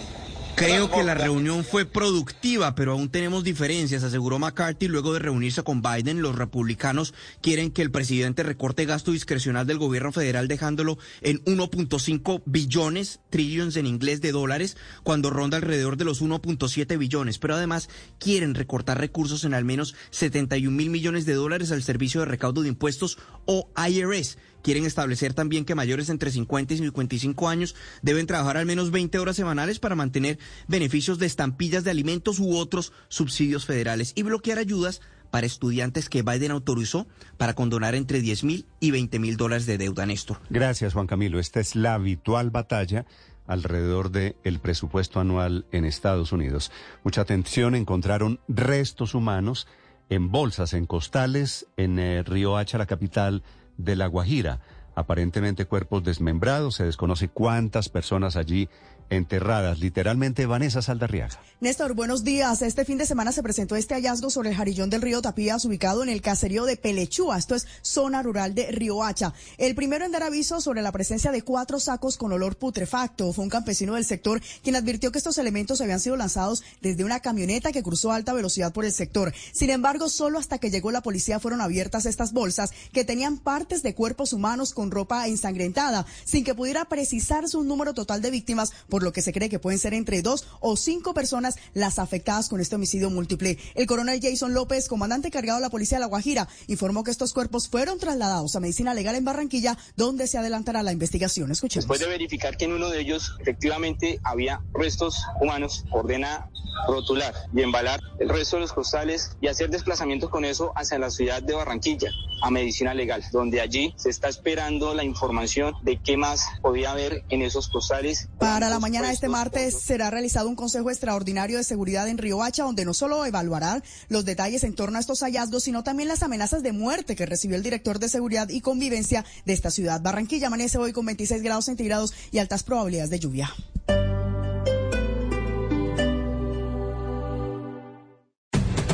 Creo 0.56 0.92
que 0.92 1.04
la 1.04 1.16
reunión 1.16 1.64
fue 1.64 1.86
productiva, 1.86 2.76
pero 2.76 2.92
aún 2.92 3.10
tenemos 3.10 3.44
diferencias, 3.44 4.04
aseguró 4.04 4.38
McCarthy 4.38 4.88
luego 4.88 5.14
de 5.14 5.20
reunirse 5.20 5.64
con 5.64 5.82
Biden. 5.82 6.22
Los 6.22 6.36
republicanos 6.36 7.14
quieren 7.42 7.72
que 7.72 7.82
el 7.82 7.90
presidente 7.90 8.44
recorte 8.44 8.86
gasto 8.86 9.12
discrecional 9.12 9.66
del 9.66 9.80
gobierno 9.80 10.12
federal 10.12 10.48
dejándolo 10.48 11.00
en 11.22 11.44
1.5 11.46 12.44
billones, 12.46 13.22
trillions 13.32 13.76
en 13.76 13.88
inglés 13.88 14.22
de 14.22 14.32
dólares, 14.32 14.78
cuando 15.04 15.32
ronda 15.32 15.58
alrededor 15.58 15.98
de 15.98 16.06
los 16.06 16.22
1.7 16.22 16.98
billones. 16.98 17.40
Pero 17.40 17.56
además 17.56 17.90
quieren 18.20 18.54
recortar 18.54 19.00
recursos 19.00 19.44
en 19.44 19.56
al 19.56 19.66
menos 19.66 19.96
71 20.12 20.76
mil 20.76 20.92
millones 20.92 21.26
de 21.26 21.34
dólares 21.34 21.72
al 21.72 21.82
servicio 21.82 22.20
de 22.22 22.28
recaudo 22.28 22.62
de 22.62 22.70
impuestos 22.70 23.18
o 23.46 23.70
IRS 23.76 24.38
quieren 24.62 24.86
establecer 24.86 25.34
también 25.34 25.66
que 25.66 25.76
mayores 25.76 26.10
entre 26.10 26.32
50 26.32 26.74
y 26.74 26.78
55 26.78 27.50
años 27.50 27.76
deben 28.02 28.28
trabajar 28.28 28.58
al 28.58 28.66
menos 28.66 28.92
20 28.92 29.20
horas 29.20 29.36
semanales 29.36 29.80
para 29.80 29.96
mantener 29.96 30.40
beneficios 30.68 31.20
de 31.20 31.26
estampillas 31.26 31.84
de 31.84 31.92
alimentos 31.92 32.40
u 32.40 32.56
otros 32.56 32.94
subsidios 33.10 33.66
federales 33.66 34.14
y 34.16 34.24
bloquear 34.24 34.58
ayudas 34.58 35.02
para 35.32 35.48
estudiantes 35.48 36.10
que 36.10 36.24
Biden 36.24 36.52
autorizó 36.52 37.08
para 37.38 37.54
condonar 37.56 37.96
entre 37.96 38.22
10 38.22 38.44
mil 38.44 38.66
y 38.80 38.92
20 38.92 39.18
mil 39.18 39.38
dólares 39.38 39.66
de 39.66 39.78
deuda, 39.78 40.06
Néstor. 40.06 40.38
Gracias, 40.50 40.94
Juan 40.94 41.08
Camilo. 41.08 41.40
Esta 41.40 41.60
es 41.60 41.76
la 41.76 41.96
habitual 41.96 42.52
batalla 42.52 43.06
alrededor 43.48 44.12
del 44.12 44.36
el 44.44 44.60
presupuesto 44.60 45.20
anual 45.20 45.66
en 45.72 45.86
Estados 45.86 46.32
Unidos. 46.32 46.72
Mucha 47.04 47.22
atención, 47.22 47.76
encontraron 47.76 48.40
restos 48.48 49.16
humanos 49.16 49.68
en 50.10 50.30
bolsas, 50.30 50.74
en 50.74 50.86
costales, 50.86 51.68
en 51.78 51.98
eh, 51.98 52.24
Río 52.24 52.58
Hacha, 52.58 52.78
la 52.78 52.86
capital 52.86 53.44
de 53.84 53.96
La 53.96 54.08
Guajira. 54.08 54.60
Aparentemente 54.94 55.66
cuerpos 55.66 56.04
desmembrados, 56.04 56.76
se 56.76 56.84
desconoce 56.84 57.30
cuántas 57.30 57.90
personas 57.90 58.36
allí 58.36 58.68
enterradas, 59.12 59.80
literalmente 59.80 60.46
Vanessa 60.46 60.82
Saldarriaga. 60.82 61.40
Néstor, 61.60 61.94
buenos 61.94 62.24
días. 62.24 62.64
Este 62.64 62.86
fin 62.86 62.98
de 62.98 63.06
semana 63.06 63.32
se 63.32 63.44
presentó 63.44 63.76
este 63.76 63.94
hallazgo 63.94 64.32
sobre 64.32 64.50
el 64.50 64.56
jarillón 64.56 64.90
del 64.90 65.04
río 65.04 65.22
Tapías, 65.22 65.64
ubicado 65.66 66.02
en 66.02 66.10
el 66.10 66.22
caserío 66.22 66.66
de 66.66 66.76
Pelechúa. 66.76 67.38
Esto 67.38 67.54
es 67.54 67.68
zona 67.84 68.24
rural 68.24 68.56
de 68.56 68.72
Riohacha. 68.72 69.34
El 69.60 69.76
primero 69.76 70.06
en 70.06 70.12
dar 70.12 70.24
aviso 70.24 70.60
sobre 70.60 70.82
la 70.82 70.92
presencia 70.92 71.32
de 71.32 71.44
cuatro 71.44 71.80
sacos 71.80 72.18
con 72.18 72.32
olor 72.32 72.58
putrefacto 72.58 73.32
fue 73.32 73.44
un 73.44 73.50
campesino 73.52 73.94
del 73.94 74.06
sector 74.06 74.42
quien 74.64 74.76
advirtió 74.76 75.12
que 75.12 75.20
estos 75.20 75.38
elementos 75.38 75.82
habían 75.82 76.00
sido 76.00 76.16
lanzados 76.16 76.64
desde 76.82 77.04
una 77.04 77.20
camioneta 77.20 77.72
que 77.72 77.84
cruzó 77.84 78.12
a 78.12 78.16
alta 78.16 78.34
velocidad 78.34 78.74
por 78.74 78.86
el 78.86 78.92
sector. 78.92 79.34
Sin 79.52 79.70
embargo, 79.70 80.10
solo 80.10 80.40
hasta 80.40 80.58
que 80.58 80.72
llegó 80.72 80.90
la 80.90 81.02
policía 81.02 81.40
fueron 81.40 81.62
abiertas 81.62 82.08
estas 82.08 82.34
bolsas 82.34 82.72
que 82.94 83.06
tenían 83.06 83.38
partes 83.38 83.84
de 83.84 83.94
cuerpos 83.94 84.34
humanos 84.34 84.74
con 84.74 84.90
ropa 84.90 85.28
ensangrentada, 85.28 86.08
sin 86.24 86.44
que 86.44 86.56
pudiera 86.56 86.86
precisarse 86.86 87.58
un 87.58 87.68
número 87.68 87.94
total 87.94 88.22
de 88.22 88.32
víctimas 88.32 88.72
lo 89.02 89.14
que 89.14 89.22
se 89.22 89.34
cree 89.34 89.50
que 89.50 89.60
pueden 89.60 89.80
ser 89.80 89.94
entre 89.94 90.22
dos 90.22 90.48
o 90.60 90.78
cinco 90.78 91.14
personas 91.14 91.56
las 91.74 92.00
afectadas 92.00 92.50
con 92.50 92.60
este 92.60 92.76
homicidio 92.76 93.10
múltiple. 93.10 93.58
El 93.76 93.88
coronel 93.88 94.20
Jason 94.22 94.54
López, 94.54 94.88
comandante 94.88 95.32
cargado 95.32 95.60
de 95.60 95.64
la 95.64 95.70
policía 95.70 95.98
de 95.98 96.02
La 96.02 96.08
Guajira, 96.08 96.48
informó 96.68 97.04
que 97.04 97.12
estos 97.12 97.34
cuerpos 97.34 97.68
fueron 97.68 98.00
trasladados 98.00 98.56
a 98.56 98.60
medicina 98.60 98.94
legal 98.94 99.16
en 99.16 99.26
Barranquilla, 99.26 99.78
donde 99.96 100.28
se 100.28 100.38
adelantará 100.38 100.84
la 100.84 100.92
investigación. 100.92 101.52
Escuchemos. 101.52 101.86
Después 101.86 102.00
de 102.00 102.08
verificar 102.08 102.58
que 102.58 102.66
en 102.66 102.74
uno 102.74 102.90
de 102.90 103.02
ellos 103.02 103.36
efectivamente 103.40 104.20
había 104.24 104.62
restos 104.74 105.24
humanos, 105.40 105.86
ordena 105.92 106.50
rotular 106.88 107.34
y 107.54 107.62
embalar 107.62 108.00
el 108.20 108.30
resto 108.30 108.56
de 108.56 108.62
los 108.62 108.74
costales 108.74 109.32
y 109.42 109.48
hacer 109.48 109.70
desplazamientos 109.70 110.30
con 110.30 110.46
eso 110.46 110.72
hacia 110.76 111.00
la 111.00 111.10
ciudad 111.10 111.42
de 111.44 111.54
Barranquilla 111.54 112.10
a 112.42 112.50
medicina 112.50 112.94
legal, 112.94 113.24
donde 113.32 113.62
allí 113.62 113.94
se 113.98 114.10
está 114.10 114.28
esperando 114.28 114.94
la 114.94 115.04
información 115.04 115.76
de 115.84 115.98
qué 115.98 116.18
más 116.18 116.46
podía 116.62 116.92
haber 116.92 117.24
en 117.30 117.42
esos 117.42 117.68
costales. 117.70 118.30
Para 118.40 118.70
la 118.70 118.80
mañana 118.80 118.91
de 119.00 119.12
este 119.12 119.30
martes 119.30 119.80
será 119.80 120.10
realizado 120.10 120.50
un 120.50 120.56
consejo 120.56 120.90
extraordinario 120.90 121.58
de 121.58 121.64
seguridad 121.64 122.10
en 122.10 122.18
Riohacha, 122.18 122.64
donde 122.64 122.84
no 122.84 122.94
solo 122.94 123.26
evaluarán 123.26 123.84
los 124.10 124.26
detalles 124.26 124.66
en 124.66 124.74
torno 124.74 124.98
a 124.98 125.00
estos 125.00 125.22
hallazgos, 125.22 125.64
sino 125.64 125.84
también 125.84 126.10
las 126.10 126.24
amenazas 126.24 126.62
de 126.62 126.74
muerte 126.74 127.16
que 127.16 127.26
recibió 127.26 127.56
el 127.56 127.64
director 127.64 128.00
de 128.00 128.10
seguridad 128.10 128.50
y 128.50 128.60
convivencia 128.60 129.24
de 129.46 129.54
esta 129.54 129.72
ciudad. 129.72 130.02
Barranquilla 130.02 130.48
amanece 130.48 130.78
hoy 130.78 130.92
con 130.92 131.06
26 131.06 131.42
grados 131.42 131.66
centígrados 131.66 132.14
y 132.32 132.40
altas 132.40 132.64
probabilidades 132.64 133.10
de 133.10 133.20
lluvia. 133.20 133.54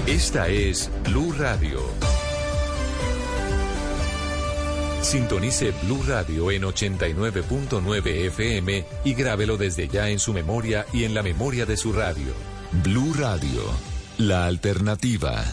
Esta 0.06 0.48
es 0.48 0.90
Blue 1.04 1.34
Radio. 1.34 2.07
Sintonice 5.08 5.72
Blue 5.84 6.04
Radio 6.06 6.52
en 6.52 6.64
89.9 6.64 8.06
FM 8.28 8.84
y 9.06 9.14
grábelo 9.14 9.56
desde 9.56 9.88
ya 9.88 10.10
en 10.10 10.20
su 10.20 10.34
memoria 10.34 10.86
y 10.92 11.06
en 11.06 11.14
la 11.14 11.24
memoria 11.24 11.66
de 11.66 11.78
su 11.78 11.94
radio. 11.94 12.34
Blue 12.84 13.14
Radio, 13.14 13.62
la 14.18 14.46
alternativa. 14.46 15.46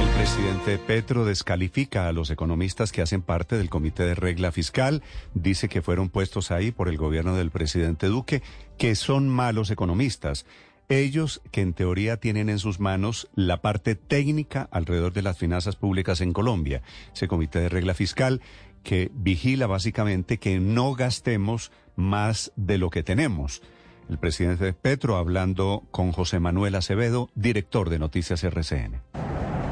El 0.00 0.08
presidente 0.10 0.78
Petro 0.78 1.24
descalifica 1.24 2.06
a 2.06 2.12
los 2.12 2.30
economistas 2.30 2.92
que 2.92 3.02
hacen 3.02 3.22
parte 3.22 3.58
del 3.58 3.68
Comité 3.68 4.04
de 4.04 4.14
Regla 4.14 4.52
Fiscal. 4.52 5.02
Dice 5.34 5.68
que 5.68 5.82
fueron 5.82 6.10
puestos 6.10 6.52
ahí 6.52 6.70
por 6.70 6.88
el 6.88 6.96
gobierno 6.96 7.34
del 7.34 7.50
presidente 7.50 8.06
Duque, 8.06 8.40
que 8.78 8.94
son 8.94 9.28
malos 9.28 9.72
economistas. 9.72 10.46
Ellos 10.90 11.40
que 11.52 11.60
en 11.60 11.72
teoría 11.72 12.16
tienen 12.16 12.48
en 12.48 12.58
sus 12.58 12.80
manos 12.80 13.28
la 13.36 13.62
parte 13.62 13.94
técnica 13.94 14.68
alrededor 14.72 15.12
de 15.12 15.22
las 15.22 15.38
finanzas 15.38 15.76
públicas 15.76 16.20
en 16.20 16.32
Colombia, 16.32 16.82
ese 17.14 17.28
comité 17.28 17.60
de 17.60 17.68
regla 17.68 17.94
fiscal 17.94 18.42
que 18.82 19.08
vigila 19.14 19.68
básicamente 19.68 20.38
que 20.38 20.58
no 20.58 20.94
gastemos 20.94 21.70
más 21.94 22.50
de 22.56 22.76
lo 22.76 22.90
que 22.90 23.04
tenemos. 23.04 23.62
El 24.08 24.18
presidente 24.18 24.72
Petro 24.72 25.16
hablando 25.16 25.84
con 25.92 26.10
José 26.10 26.40
Manuel 26.40 26.74
Acevedo, 26.74 27.30
director 27.36 27.88
de 27.88 28.00
Noticias 28.00 28.42
RCN. 28.42 29.00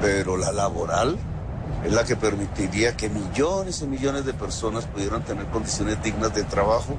Pero 0.00 0.36
la 0.36 0.52
laboral 0.52 1.18
es 1.84 1.92
la 1.92 2.04
que 2.04 2.14
permitiría 2.14 2.96
que 2.96 3.08
millones 3.08 3.82
y 3.82 3.88
millones 3.88 4.24
de 4.24 4.34
personas 4.34 4.86
pudieran 4.86 5.24
tener 5.24 5.46
condiciones 5.46 6.00
dignas 6.00 6.32
de 6.32 6.44
trabajo 6.44 6.96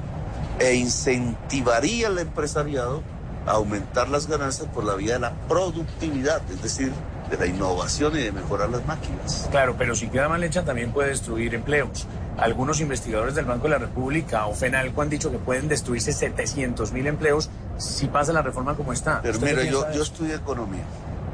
e 0.58 0.74
incentivaría 0.74 2.08
al 2.08 2.18
empresariado 2.18 3.02
aumentar 3.46 4.08
las 4.08 4.26
ganancias 4.26 4.68
por 4.68 4.84
la 4.84 4.94
vía 4.94 5.14
de 5.14 5.20
la 5.20 5.32
productividad, 5.48 6.42
es 6.50 6.62
decir, 6.62 6.92
de 7.30 7.36
la 7.36 7.46
innovación 7.46 8.16
y 8.16 8.22
de 8.22 8.32
mejorar 8.32 8.70
las 8.70 8.84
máquinas. 8.86 9.48
Claro, 9.50 9.76
pero 9.78 9.94
si 9.94 10.08
queda 10.08 10.28
mal 10.28 10.42
hecha 10.42 10.64
también 10.64 10.92
puede 10.92 11.10
destruir 11.10 11.54
empleos. 11.54 12.06
Algunos 12.36 12.80
investigadores 12.80 13.34
del 13.34 13.44
Banco 13.44 13.64
de 13.64 13.70
la 13.70 13.78
República 13.78 14.46
o 14.46 14.54
FENALCO 14.54 15.02
han 15.02 15.10
dicho 15.10 15.30
que 15.30 15.38
pueden 15.38 15.68
destruirse 15.68 16.12
700 16.12 16.92
mil 16.92 17.06
empleos 17.06 17.50
si 17.78 18.06
pasa 18.08 18.32
la 18.32 18.42
reforma 18.42 18.74
como 18.74 18.92
está. 18.92 19.20
Pero 19.22 19.38
mira, 19.40 19.62
yo, 19.64 19.90
yo 19.92 20.02
estudié 20.02 20.34
economía. 20.34 20.84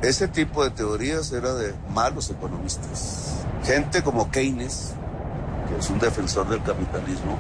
Ese 0.03 0.29
tipo 0.29 0.63
de 0.63 0.71
teorías 0.71 1.33
era 1.33 1.55
de 1.55 1.75
malos 1.93 2.31
economistas. 2.31 3.45
Gente 3.65 4.03
como 4.03 4.31
Keynes, 4.31 4.93
que 5.69 5.79
es 5.79 5.91
un 5.91 5.99
defensor 5.99 6.49
del 6.49 6.63
capitalismo 6.63 7.39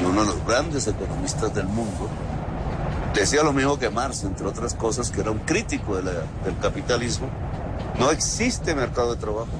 y 0.00 0.04
uno 0.04 0.20
de 0.20 0.26
los 0.28 0.46
grandes 0.46 0.86
economistas 0.86 1.52
del 1.54 1.66
mundo, 1.66 2.08
Decía 3.14 3.42
lo 3.42 3.52
mismo 3.52 3.78
que 3.78 3.90
Marx, 3.90 4.24
entre 4.24 4.46
otras 4.46 4.74
cosas, 4.74 5.10
que 5.10 5.20
era 5.20 5.30
un 5.30 5.40
crítico 5.40 5.96
del 5.96 6.58
capitalismo. 6.62 7.28
No 7.98 8.10
existe 8.10 8.74
mercado 8.74 9.14
de 9.14 9.20
trabajo. 9.20 9.50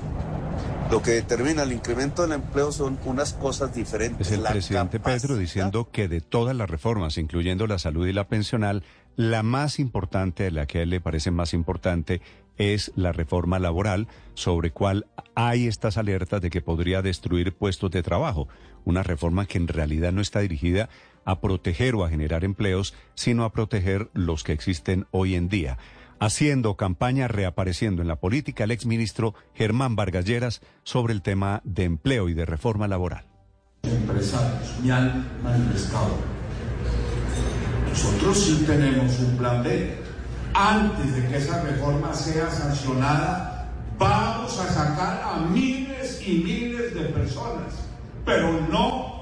Lo 0.90 1.02
que 1.02 1.12
determina 1.12 1.62
el 1.62 1.72
incremento 1.72 2.22
del 2.22 2.32
empleo 2.32 2.72
son 2.72 2.98
unas 3.04 3.32
cosas 3.34 3.74
diferentes. 3.74 4.28
Es 4.28 4.38
el 4.38 4.42
presidente 4.44 4.98
Petro 4.98 5.36
diciendo 5.36 5.88
que 5.90 6.08
de 6.08 6.20
todas 6.20 6.56
las 6.56 6.68
reformas, 6.68 7.16
incluyendo 7.16 7.66
la 7.66 7.78
salud 7.78 8.06
y 8.06 8.12
la 8.12 8.26
pensional, 8.26 8.82
la 9.16 9.42
más 9.42 9.78
importante, 9.78 10.50
la 10.50 10.66
que 10.66 10.78
a 10.78 10.82
él 10.82 10.90
le 10.90 11.00
parece 11.00 11.30
más 11.30 11.52
importante, 11.52 12.22
es 12.56 12.92
la 12.94 13.12
reforma 13.12 13.58
laboral, 13.58 14.08
sobre 14.34 14.70
cual 14.70 15.06
hay 15.34 15.66
estas 15.66 15.96
alertas 15.96 16.40
de 16.40 16.50
que 16.50 16.60
podría 16.60 17.02
destruir 17.02 17.54
puestos 17.54 17.90
de 17.90 18.02
trabajo. 18.02 18.48
Una 18.84 19.02
reforma 19.02 19.46
que 19.46 19.58
en 19.58 19.68
realidad 19.68 20.12
no 20.12 20.20
está 20.20 20.40
dirigida 20.40 20.88
a 21.24 21.40
proteger 21.40 21.94
o 21.94 22.04
a 22.04 22.08
generar 22.08 22.44
empleos, 22.44 22.94
sino 23.14 23.44
a 23.44 23.52
proteger 23.52 24.10
los 24.14 24.44
que 24.44 24.52
existen 24.52 25.06
hoy 25.10 25.34
en 25.34 25.48
día. 25.48 25.78
Haciendo 26.18 26.76
campaña, 26.76 27.28
reapareciendo 27.28 28.02
en 28.02 28.08
la 28.08 28.16
política, 28.16 28.64
el 28.64 28.72
exministro 28.72 29.34
Germán 29.54 29.96
Vargas 29.96 30.26
Lleras 30.26 30.60
sobre 30.82 31.14
el 31.14 31.22
tema 31.22 31.62
de 31.64 31.84
empleo 31.84 32.28
y 32.28 32.34
de 32.34 32.44
reforma 32.44 32.88
laboral. 32.88 33.24
Empresarios 33.82 34.78
me 34.82 34.92
han 34.92 35.26
manifestado. 35.42 36.18
Nosotros 37.88 38.38
sí 38.38 38.64
tenemos 38.66 39.18
un 39.20 39.36
plan 39.38 39.62
B. 39.62 39.96
Antes 40.52 41.14
de 41.14 41.28
que 41.28 41.36
esa 41.38 41.62
reforma 41.62 42.12
sea 42.12 42.50
sancionada, 42.50 43.72
vamos 43.98 44.58
a 44.58 44.66
sacar 44.66 45.22
a 45.24 45.40
miles 45.40 46.20
y 46.26 46.38
miles 46.38 46.94
de 46.94 47.04
personas, 47.06 47.88
pero 48.24 48.60
no 48.70 49.19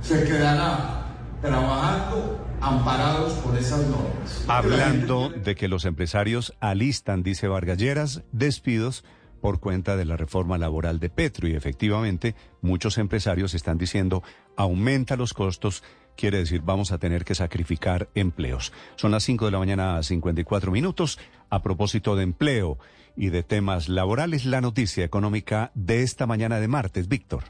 se 0.00 0.24
quedará 0.24 1.06
trabajando 1.40 2.44
amparados 2.60 3.32
por 3.34 3.56
esas 3.56 3.86
normas. 3.86 4.44
Hablando 4.48 5.30
de 5.30 5.54
que 5.54 5.68
los 5.68 5.84
empresarios 5.84 6.54
alistan, 6.60 7.22
dice 7.22 7.48
Vargalleras, 7.48 8.22
despidos 8.32 9.04
por 9.40 9.60
cuenta 9.60 9.96
de 9.96 10.04
la 10.04 10.16
reforma 10.16 10.58
laboral 10.58 10.98
de 10.98 11.10
Petro 11.10 11.48
y 11.48 11.54
efectivamente 11.54 12.34
muchos 12.60 12.98
empresarios 12.98 13.54
están 13.54 13.78
diciendo 13.78 14.22
aumenta 14.56 15.16
los 15.16 15.32
costos, 15.32 15.84
quiere 16.16 16.38
decir 16.38 16.62
vamos 16.62 16.90
a 16.90 16.98
tener 16.98 17.24
que 17.24 17.36
sacrificar 17.36 18.08
empleos. 18.14 18.72
Son 18.96 19.12
las 19.12 19.22
5 19.24 19.44
de 19.46 19.52
la 19.52 19.58
mañana 19.58 19.96
a 19.96 20.02
54 20.02 20.72
minutos. 20.72 21.18
A 21.50 21.62
propósito 21.62 22.16
de 22.16 22.24
empleo 22.24 22.78
y 23.16 23.30
de 23.30 23.42
temas 23.42 23.88
laborales, 23.88 24.44
la 24.44 24.60
noticia 24.60 25.04
económica 25.04 25.70
de 25.74 26.02
esta 26.02 26.26
mañana 26.26 26.60
de 26.60 26.68
martes, 26.68 27.08
Víctor. 27.08 27.44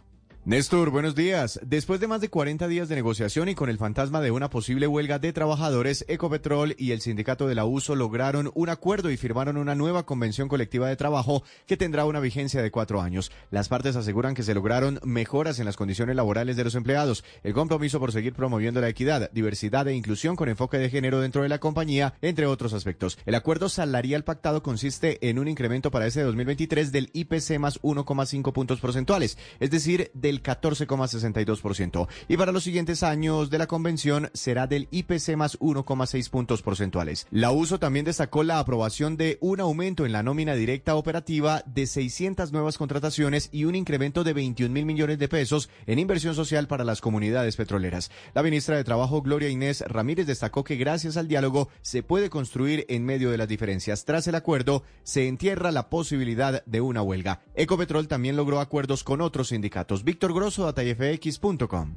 Néstor, 0.48 0.88
buenos 0.88 1.14
días. 1.14 1.60
Después 1.62 2.00
de 2.00 2.06
más 2.06 2.22
de 2.22 2.30
40 2.30 2.68
días 2.68 2.88
de 2.88 2.94
negociación 2.94 3.50
y 3.50 3.54
con 3.54 3.68
el 3.68 3.76
fantasma 3.76 4.22
de 4.22 4.30
una 4.30 4.48
posible 4.48 4.86
huelga 4.86 5.18
de 5.18 5.34
trabajadores, 5.34 6.06
Ecopetrol 6.08 6.74
y 6.78 6.92
el 6.92 7.02
sindicato 7.02 7.46
de 7.46 7.54
la 7.54 7.66
USO 7.66 7.94
lograron 7.94 8.50
un 8.54 8.70
acuerdo 8.70 9.10
y 9.10 9.18
firmaron 9.18 9.58
una 9.58 9.74
nueva 9.74 10.06
convención 10.06 10.48
colectiva 10.48 10.88
de 10.88 10.96
trabajo 10.96 11.42
que 11.66 11.76
tendrá 11.76 12.06
una 12.06 12.20
vigencia 12.20 12.62
de 12.62 12.70
cuatro 12.70 13.02
años. 13.02 13.30
Las 13.50 13.68
partes 13.68 13.94
aseguran 13.94 14.34
que 14.34 14.42
se 14.42 14.54
lograron 14.54 15.00
mejoras 15.04 15.58
en 15.58 15.66
las 15.66 15.76
condiciones 15.76 16.16
laborales 16.16 16.56
de 16.56 16.64
los 16.64 16.74
empleados, 16.76 17.24
el 17.42 17.52
compromiso 17.52 18.00
por 18.00 18.12
seguir 18.12 18.32
promoviendo 18.32 18.80
la 18.80 18.88
equidad, 18.88 19.30
diversidad 19.32 19.86
e 19.86 19.94
inclusión 19.94 20.34
con 20.34 20.48
enfoque 20.48 20.78
de 20.78 20.88
género 20.88 21.20
dentro 21.20 21.42
de 21.42 21.50
la 21.50 21.60
compañía, 21.60 22.14
entre 22.22 22.46
otros 22.46 22.72
aspectos. 22.72 23.18
El 23.26 23.34
acuerdo 23.34 23.68
salarial 23.68 24.24
pactado 24.24 24.62
consiste 24.62 25.28
en 25.28 25.38
un 25.38 25.46
incremento 25.46 25.90
para 25.90 26.06
este 26.06 26.22
2023 26.22 26.90
del 26.90 27.10
IPC 27.12 27.58
más 27.58 27.82
1,5 27.82 28.50
puntos 28.54 28.80
porcentuales, 28.80 29.36
es 29.60 29.70
decir, 29.70 30.10
del 30.14 30.37
14,62%. 30.42 32.08
Y 32.28 32.36
para 32.36 32.52
los 32.52 32.64
siguientes 32.64 33.02
años 33.02 33.50
de 33.50 33.58
la 33.58 33.66
convención 33.66 34.30
será 34.34 34.66
del 34.66 34.88
IPC 34.90 35.36
más 35.36 35.58
1,6 35.58 36.30
puntos 36.30 36.62
porcentuales. 36.62 37.26
La 37.30 37.50
USO 37.50 37.78
también 37.78 38.04
destacó 38.04 38.42
la 38.42 38.58
aprobación 38.58 39.16
de 39.16 39.38
un 39.40 39.60
aumento 39.60 40.06
en 40.06 40.12
la 40.12 40.22
nómina 40.22 40.54
directa 40.54 40.94
operativa 40.94 41.62
de 41.66 41.86
600 41.86 42.52
nuevas 42.52 42.78
contrataciones 42.78 43.48
y 43.52 43.64
un 43.64 43.74
incremento 43.74 44.24
de 44.24 44.32
21 44.32 44.72
mil 44.72 44.86
millones 44.86 45.18
de 45.18 45.28
pesos 45.28 45.68
en 45.86 45.98
inversión 45.98 46.34
social 46.34 46.66
para 46.66 46.84
las 46.84 47.00
comunidades 47.00 47.56
petroleras. 47.56 48.10
La 48.34 48.42
ministra 48.42 48.76
de 48.76 48.84
Trabajo, 48.84 49.22
Gloria 49.22 49.48
Inés 49.48 49.82
Ramírez, 49.86 50.26
destacó 50.26 50.64
que 50.64 50.76
gracias 50.76 51.16
al 51.16 51.28
diálogo 51.28 51.68
se 51.82 52.02
puede 52.02 52.30
construir 52.30 52.86
en 52.88 53.04
medio 53.04 53.30
de 53.30 53.38
las 53.38 53.48
diferencias. 53.48 54.04
Tras 54.04 54.26
el 54.26 54.34
acuerdo, 54.34 54.82
se 55.02 55.28
entierra 55.28 55.72
la 55.72 55.90
posibilidad 55.90 56.64
de 56.64 56.80
una 56.80 57.02
huelga. 57.02 57.40
Ecopetrol 57.54 58.08
también 58.08 58.36
logró 58.36 58.60
acuerdos 58.60 59.04
con 59.04 59.20
otros 59.20 59.48
sindicatos. 59.48 60.04
Grosso, 60.26 60.64
datayfx.com. 60.64 61.94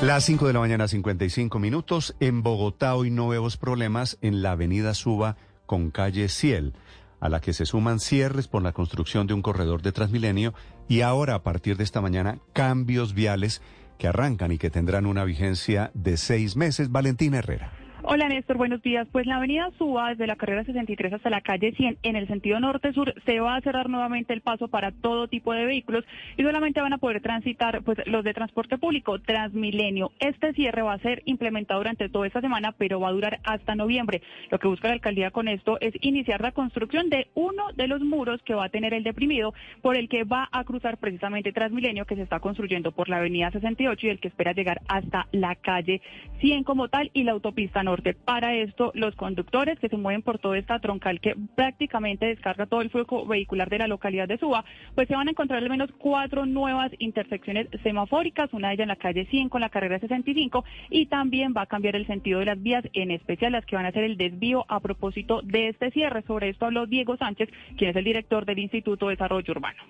Las 0.00 0.24
5 0.24 0.46
de 0.46 0.52
la 0.52 0.60
mañana, 0.60 0.86
55 0.86 1.58
minutos. 1.58 2.14
En 2.20 2.42
Bogotá 2.42 2.94
hoy 2.94 3.10
nuevos 3.10 3.56
problemas 3.56 4.16
en 4.20 4.42
la 4.42 4.52
avenida 4.52 4.94
Suba 4.94 5.36
con 5.66 5.90
calle 5.90 6.28
Ciel, 6.28 6.74
a 7.18 7.28
la 7.28 7.40
que 7.40 7.52
se 7.52 7.66
suman 7.66 7.98
cierres 7.98 8.46
por 8.46 8.62
la 8.62 8.72
construcción 8.72 9.26
de 9.26 9.34
un 9.34 9.42
corredor 9.42 9.82
de 9.82 9.90
Transmilenio 9.90 10.54
y 10.88 11.00
ahora, 11.00 11.34
a 11.34 11.42
partir 11.42 11.76
de 11.76 11.84
esta 11.84 12.00
mañana, 12.00 12.38
cambios 12.52 13.12
viales 13.12 13.60
que 13.98 14.06
arrancan 14.06 14.52
y 14.52 14.58
que 14.58 14.70
tendrán 14.70 15.04
una 15.04 15.24
vigencia 15.24 15.90
de 15.94 16.16
seis 16.16 16.54
meses. 16.54 16.92
Valentina 16.92 17.38
Herrera. 17.38 17.87
Hola 18.10 18.26
Néstor, 18.26 18.56
buenos 18.56 18.80
días. 18.80 19.06
Pues 19.12 19.26
la 19.26 19.36
avenida 19.36 19.70
Suba 19.76 20.08
desde 20.08 20.26
la 20.26 20.36
carrera 20.36 20.64
63 20.64 21.12
hasta 21.12 21.28
la 21.28 21.42
calle 21.42 21.72
100 21.72 21.98
en 22.02 22.16
el 22.16 22.26
sentido 22.26 22.58
norte-sur 22.58 23.12
se 23.26 23.38
va 23.38 23.54
a 23.54 23.60
cerrar 23.60 23.90
nuevamente 23.90 24.32
el 24.32 24.40
paso 24.40 24.68
para 24.68 24.92
todo 24.92 25.28
tipo 25.28 25.52
de 25.52 25.66
vehículos 25.66 26.06
y 26.38 26.42
solamente 26.42 26.80
van 26.80 26.94
a 26.94 26.96
poder 26.96 27.20
transitar 27.20 27.82
pues 27.82 27.98
los 28.06 28.24
de 28.24 28.32
transporte 28.32 28.78
público 28.78 29.18
Transmilenio. 29.18 30.12
Este 30.20 30.54
cierre 30.54 30.80
va 30.80 30.94
a 30.94 30.98
ser 31.00 31.20
implementado 31.26 31.80
durante 31.80 32.08
toda 32.08 32.26
esta 32.26 32.40
semana, 32.40 32.72
pero 32.78 32.98
va 32.98 33.08
a 33.08 33.12
durar 33.12 33.40
hasta 33.44 33.74
noviembre. 33.74 34.22
Lo 34.50 34.58
que 34.58 34.68
busca 34.68 34.88
la 34.88 34.94
alcaldía 34.94 35.30
con 35.30 35.46
esto 35.46 35.76
es 35.82 35.92
iniciar 36.00 36.40
la 36.40 36.52
construcción 36.52 37.10
de 37.10 37.26
uno 37.34 37.64
de 37.74 37.88
los 37.88 38.00
muros 38.00 38.40
que 38.42 38.54
va 38.54 38.64
a 38.64 38.70
tener 38.70 38.94
el 38.94 39.04
deprimido 39.04 39.52
por 39.82 39.96
el 39.96 40.08
que 40.08 40.24
va 40.24 40.48
a 40.50 40.64
cruzar 40.64 40.96
precisamente 40.96 41.52
Transmilenio 41.52 42.06
que 42.06 42.16
se 42.16 42.22
está 42.22 42.40
construyendo 42.40 42.90
por 42.90 43.10
la 43.10 43.18
avenida 43.18 43.50
68 43.50 44.06
y 44.06 44.08
el 44.08 44.18
que 44.18 44.28
espera 44.28 44.52
llegar 44.54 44.80
hasta 44.88 45.28
la 45.30 45.56
calle 45.56 46.00
100 46.40 46.64
como 46.64 46.88
tal 46.88 47.10
y 47.12 47.24
la 47.24 47.32
autopista 47.32 47.82
norte. 47.82 47.97
Para 48.24 48.54
esto, 48.54 48.92
los 48.94 49.14
conductores 49.16 49.78
que 49.78 49.88
se 49.88 49.96
mueven 49.96 50.22
por 50.22 50.38
toda 50.38 50.58
esta 50.58 50.78
troncal 50.78 51.20
que 51.20 51.34
prácticamente 51.54 52.26
descarga 52.26 52.66
todo 52.66 52.80
el 52.80 52.90
flujo 52.90 53.26
vehicular 53.26 53.68
de 53.68 53.78
la 53.78 53.88
localidad 53.88 54.28
de 54.28 54.38
Suba, 54.38 54.64
pues 54.94 55.08
se 55.08 55.14
van 55.14 55.28
a 55.28 55.30
encontrar 55.30 55.62
al 55.62 55.70
menos 55.70 55.90
cuatro 55.98 56.46
nuevas 56.46 56.90
intersecciones 56.98 57.68
semafóricas, 57.82 58.52
una 58.52 58.68
de 58.68 58.74
ellas 58.74 58.84
en 58.84 58.88
la 58.88 58.96
calle 58.96 59.26
100 59.26 59.48
con 59.48 59.60
la 59.60 59.70
carrera 59.70 59.98
65 59.98 60.64
y 60.90 61.06
también 61.06 61.54
va 61.56 61.62
a 61.62 61.66
cambiar 61.66 61.96
el 61.96 62.06
sentido 62.06 62.40
de 62.40 62.46
las 62.46 62.62
vías, 62.62 62.84
en 62.92 63.10
especial 63.10 63.52
las 63.52 63.66
que 63.66 63.76
van 63.76 63.86
a 63.86 63.88
hacer 63.88 64.04
el 64.04 64.16
desvío 64.16 64.64
a 64.68 64.80
propósito 64.80 65.40
de 65.42 65.68
este 65.68 65.90
cierre. 65.90 66.22
Sobre 66.22 66.50
esto 66.50 66.66
habló 66.66 66.86
Diego 66.86 67.16
Sánchez, 67.16 67.48
quien 67.76 67.90
es 67.90 67.96
el 67.96 68.04
director 68.04 68.44
del 68.44 68.58
Instituto 68.58 69.06
de 69.06 69.14
Desarrollo 69.14 69.52
Urbano. 69.52 69.82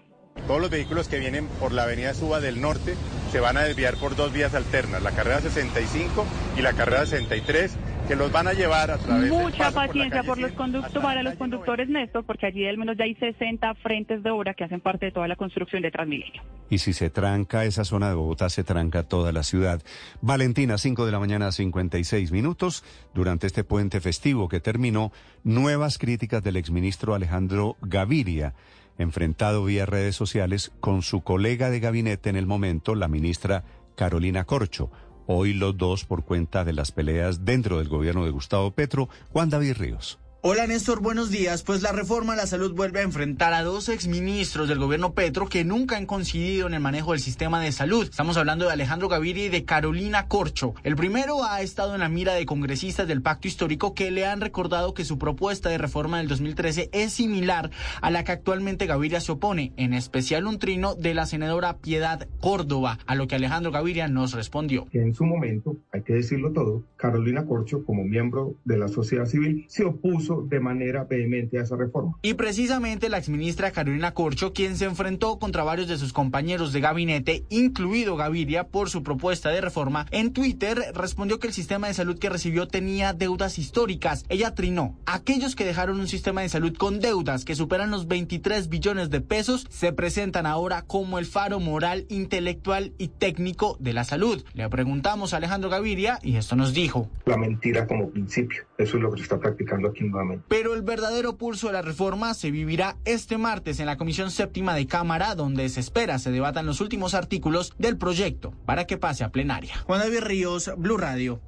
Todos 0.46 0.60
los 0.60 0.70
vehículos 0.70 1.08
que 1.08 1.18
vienen 1.18 1.46
por 1.60 1.72
la 1.72 1.82
avenida 1.82 2.14
Suba 2.14 2.40
del 2.40 2.60
Norte 2.60 2.94
se 3.30 3.40
van 3.40 3.56
a 3.56 3.62
desviar 3.62 3.96
por 3.96 4.16
dos 4.16 4.32
vías 4.32 4.54
alternas, 4.54 5.02
la 5.02 5.10
carrera 5.10 5.40
65 5.40 6.24
y 6.56 6.62
la 6.62 6.72
carrera 6.72 7.04
63, 7.04 7.76
que 8.08 8.16
los 8.16 8.32
van 8.32 8.48
a 8.48 8.54
llevar 8.54 8.90
a 8.90 8.96
través 8.96 9.30
Mucha 9.30 9.70
paciencia 9.70 10.22
por, 10.22 10.38
los 10.38 10.52
conductores, 10.52 11.02
para 11.02 11.22
los 11.22 11.34
conductores, 11.34 11.90
Néstor, 11.90 12.24
porque 12.24 12.46
allí 12.46 12.66
al 12.66 12.78
menos 12.78 12.96
ya 12.96 13.04
hay 13.04 13.14
60 13.14 13.74
frentes 13.74 14.22
de 14.22 14.30
obra 14.30 14.54
que 14.54 14.64
hacen 14.64 14.80
parte 14.80 15.06
de 15.06 15.12
toda 15.12 15.28
la 15.28 15.36
construcción 15.36 15.82
de 15.82 15.90
Transmilenio. 15.90 16.42
Y 16.70 16.78
si 16.78 16.94
se 16.94 17.10
tranca 17.10 17.66
esa 17.66 17.84
zona 17.84 18.08
de 18.08 18.14
Bogotá, 18.14 18.48
se 18.48 18.64
tranca 18.64 19.02
toda 19.02 19.30
la 19.30 19.42
ciudad. 19.42 19.82
Valentina, 20.22 20.78
5 20.78 21.04
de 21.04 21.12
la 21.12 21.18
mañana, 21.18 21.52
56 21.52 22.32
minutos. 22.32 22.82
Durante 23.12 23.46
este 23.46 23.62
puente 23.62 24.00
festivo 24.00 24.48
que 24.48 24.60
terminó, 24.60 25.12
nuevas 25.44 25.98
críticas 25.98 26.42
del 26.42 26.56
exministro 26.56 27.14
Alejandro 27.14 27.76
Gaviria 27.82 28.54
enfrentado 28.96 29.64
vía 29.64 29.86
redes 29.86 30.16
sociales 30.16 30.72
con 30.80 31.02
su 31.02 31.20
colega 31.20 31.70
de 31.70 31.78
gabinete 31.78 32.30
en 32.30 32.36
el 32.36 32.46
momento, 32.46 32.96
la 32.96 33.06
ministra 33.06 33.62
Carolina 33.94 34.44
Corcho. 34.44 34.90
Hoy 35.30 35.52
los 35.52 35.76
dos 35.76 36.06
por 36.06 36.24
cuenta 36.24 36.64
de 36.64 36.72
las 36.72 36.90
peleas 36.90 37.44
dentro 37.44 37.76
del 37.76 37.88
gobierno 37.88 38.24
de 38.24 38.30
Gustavo 38.30 38.70
Petro, 38.70 39.10
Juan 39.30 39.50
David 39.50 39.74
Ríos. 39.76 40.18
Hola 40.40 40.68
Néstor, 40.68 41.02
buenos 41.02 41.32
días. 41.32 41.64
Pues 41.64 41.82
la 41.82 41.90
reforma 41.90 42.34
a 42.34 42.36
la 42.36 42.46
salud 42.46 42.72
vuelve 42.72 43.00
a 43.00 43.02
enfrentar 43.02 43.52
a 43.54 43.64
dos 43.64 43.88
exministros 43.88 44.68
del 44.68 44.78
gobierno 44.78 45.12
Petro 45.12 45.48
que 45.48 45.64
nunca 45.64 45.96
han 45.96 46.06
coincidido 46.06 46.68
en 46.68 46.74
el 46.74 46.80
manejo 46.80 47.10
del 47.10 47.20
sistema 47.20 47.60
de 47.60 47.72
salud. 47.72 48.04
Estamos 48.04 48.36
hablando 48.36 48.64
de 48.64 48.72
Alejandro 48.72 49.08
Gaviria 49.08 49.46
y 49.46 49.48
de 49.48 49.64
Carolina 49.64 50.28
Corcho. 50.28 50.74
El 50.84 50.94
primero 50.94 51.42
ha 51.42 51.60
estado 51.60 51.94
en 51.94 52.00
la 52.02 52.08
mira 52.08 52.34
de 52.34 52.46
congresistas 52.46 53.08
del 53.08 53.20
pacto 53.20 53.48
histórico 53.48 53.94
que 53.94 54.12
le 54.12 54.26
han 54.26 54.40
recordado 54.40 54.94
que 54.94 55.04
su 55.04 55.18
propuesta 55.18 55.70
de 55.70 55.78
reforma 55.78 56.18
del 56.18 56.28
2013 56.28 56.88
es 56.92 57.14
similar 57.14 57.72
a 58.00 58.12
la 58.12 58.22
que 58.22 58.30
actualmente 58.30 58.86
Gaviria 58.86 59.20
se 59.20 59.32
opone, 59.32 59.72
en 59.76 59.92
especial 59.92 60.46
un 60.46 60.60
trino 60.60 60.94
de 60.94 61.14
la 61.14 61.26
senadora 61.26 61.78
Piedad 61.78 62.28
Córdoba, 62.40 63.00
a 63.06 63.16
lo 63.16 63.26
que 63.26 63.34
Alejandro 63.34 63.72
Gaviria 63.72 64.06
nos 64.06 64.34
respondió. 64.34 64.86
En 64.92 65.16
su 65.16 65.24
momento, 65.24 65.78
hay 65.92 66.02
que 66.02 66.14
decirlo 66.14 66.52
todo, 66.52 66.84
Carolina 66.96 67.44
Corcho, 67.44 67.84
como 67.84 68.04
miembro 68.04 68.54
de 68.64 68.78
la 68.78 68.86
sociedad 68.86 69.26
civil, 69.26 69.64
se 69.66 69.84
opuso 69.84 70.27
opuso 70.28 70.46
de 70.48 70.60
manera 70.60 71.04
vehemente 71.04 71.58
a 71.58 71.62
esa 71.62 71.76
reforma. 71.76 72.16
Y 72.22 72.34
precisamente 72.34 73.08
la 73.08 73.18
exministra 73.18 73.70
Carolina 73.70 74.14
Corcho, 74.14 74.52
quien 74.52 74.76
se 74.76 74.84
enfrentó 74.84 75.38
contra 75.38 75.64
varios 75.64 75.88
de 75.88 75.98
sus 75.98 76.12
compañeros 76.12 76.72
de 76.72 76.80
gabinete, 76.80 77.44
incluido 77.48 78.16
Gaviria, 78.16 78.68
por 78.68 78.90
su 78.90 79.02
propuesta 79.02 79.50
de 79.50 79.60
reforma, 79.60 80.06
en 80.10 80.32
Twitter 80.32 80.78
respondió 80.94 81.38
que 81.38 81.46
el 81.46 81.52
sistema 81.52 81.88
de 81.88 81.94
salud 81.94 82.18
que 82.18 82.30
recibió 82.30 82.68
tenía 82.68 83.12
deudas 83.12 83.58
históricas. 83.58 84.24
Ella 84.28 84.54
trinó. 84.54 84.96
Aquellos 85.06 85.54
que 85.54 85.64
dejaron 85.64 86.00
un 86.00 86.08
sistema 86.08 86.42
de 86.42 86.48
salud 86.48 86.76
con 86.76 87.00
deudas 87.00 87.44
que 87.44 87.54
superan 87.54 87.90
los 87.90 88.08
23 88.08 88.68
billones 88.68 89.10
de 89.10 89.20
pesos 89.20 89.66
se 89.70 89.92
presentan 89.92 90.46
ahora 90.46 90.82
como 90.82 91.18
el 91.18 91.26
faro 91.26 91.60
moral, 91.60 92.06
intelectual 92.08 92.92
y 92.98 93.08
técnico 93.08 93.76
de 93.80 93.92
la 93.92 94.04
salud. 94.04 94.44
Le 94.54 94.68
preguntamos 94.68 95.32
a 95.32 95.38
Alejandro 95.38 95.70
Gaviria 95.70 96.18
y 96.22 96.36
esto 96.36 96.56
nos 96.56 96.74
dijo. 96.74 97.08
La 97.26 97.36
mentira 97.36 97.86
como 97.86 98.10
principio. 98.10 98.64
Eso 98.76 98.96
es 98.96 99.02
lo 99.02 99.10
que 99.10 99.18
se 99.18 99.22
está 99.24 99.38
practicando 99.38 99.88
aquí 99.88 100.04
nuevamente. 100.18 100.44
Pero 100.48 100.74
el 100.74 100.82
verdadero 100.82 101.36
pulso 101.36 101.68
de 101.68 101.74
la 101.74 101.82
reforma 101.82 102.34
se 102.34 102.50
vivirá 102.50 102.96
este 103.04 103.38
martes 103.38 103.80
en 103.80 103.86
la 103.86 103.96
Comisión 103.96 104.30
Séptima 104.30 104.74
de 104.74 104.86
Cámara, 104.86 105.34
donde 105.34 105.68
se 105.68 105.80
espera 105.80 106.18
se 106.18 106.30
debatan 106.30 106.66
los 106.66 106.80
últimos 106.80 107.14
artículos 107.14 107.72
del 107.78 107.96
proyecto 107.96 108.52
para 108.66 108.86
que 108.86 108.98
pase 108.98 109.24
a 109.24 109.30
plenaria. 109.30 109.78
Juan 109.86 110.00
David 110.00 110.20
Ríos, 110.20 110.70
Blue 110.76 110.96
Radio. 110.96 111.40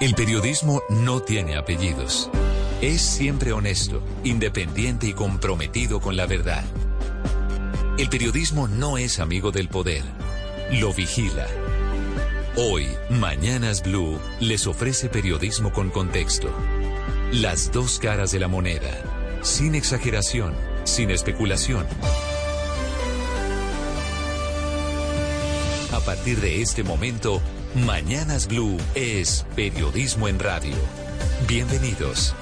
El 0.00 0.14
periodismo 0.14 0.82
no 0.90 1.20
tiene 1.20 1.56
apellidos. 1.56 2.30
Es 2.82 3.00
siempre 3.00 3.52
honesto, 3.52 4.02
independiente 4.24 5.06
y 5.06 5.14
comprometido 5.14 6.00
con 6.00 6.16
la 6.16 6.26
verdad. 6.26 6.64
El 7.98 8.10
periodismo 8.10 8.68
no 8.68 8.98
es 8.98 9.20
amigo 9.20 9.52
del 9.52 9.70
poder, 9.70 10.02
lo 10.70 10.92
vigila. 10.92 11.46
Hoy, 12.58 12.86
Mañanas 13.08 13.82
Blue 13.82 14.18
les 14.40 14.66
ofrece 14.66 15.08
periodismo 15.08 15.72
con 15.72 15.88
contexto. 15.88 16.50
Las 17.32 17.72
dos 17.72 17.98
caras 17.98 18.30
de 18.30 18.38
la 18.38 18.46
moneda, 18.46 19.02
sin 19.42 19.74
exageración, 19.74 20.54
sin 20.84 21.10
especulación. 21.10 21.84
A 25.92 25.98
partir 26.00 26.40
de 26.40 26.62
este 26.62 26.84
momento, 26.84 27.42
Mañanas 27.84 28.46
Blue 28.46 28.76
es 28.94 29.44
periodismo 29.56 30.28
en 30.28 30.38
radio. 30.38 30.76
Bienvenidos. 31.48 32.32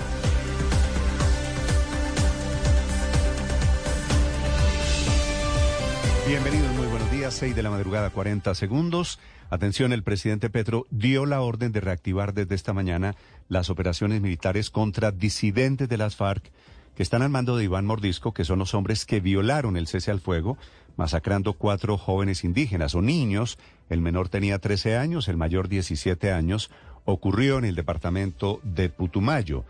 Bienvenidos, 6.28 6.70
muy 6.73 6.86
buenos 6.86 7.11
días. 7.11 7.35
6 7.35 7.56
de 7.56 7.62
la 7.62 7.70
madrugada, 7.70 8.11
40 8.11 8.55
segundos. 8.55 9.19
Atención, 9.55 9.93
el 9.93 10.02
presidente 10.02 10.51
Petro 10.51 10.85
dio 10.90 11.26
la 11.26 11.40
orden 11.40 11.70
de 11.70 11.81
reactivar 11.81 12.35
desde 12.35 12.56
esta 12.56 12.72
mañana 12.72 13.14
las 13.48 13.70
operaciones 13.70 14.20
militares 14.20 14.68
contra 14.68 15.12
disidentes 15.12 15.89
de 15.89 15.97
las 15.97 16.16
FARC 16.16 16.51
que 16.97 17.05
están 17.05 17.22
al 17.22 17.31
mando 17.31 17.56
de 17.56 17.62
Iván 17.62 17.86
Mordisco, 17.86 18.35
que 18.35 18.44
son 18.44 18.59
los 18.59 18.74
hombres 18.74 19.06
que 19.06 19.20
violaron 19.20 19.76
el 19.76 19.86
cese 19.86 20.10
al 20.10 20.18
fuego, 20.18 20.59
masacrando 20.97 21.52
cuatro 21.52 21.97
jóvenes 21.97 22.43
indígenas 22.43 22.97
o 22.97 23.01
niños. 23.01 23.56
El 23.90 24.01
menor 24.01 24.28
tenía 24.28 24.59
13 24.59 24.97
años, 24.97 25.28
el 25.28 25.36
mayor 25.36 25.68
17 25.68 26.32
años. 26.32 26.72
Ocurrió 27.05 27.59
en 27.59 27.64
el 27.64 27.76
departamento 27.76 28.59
de 28.64 28.89
Putumayo. 28.89 29.64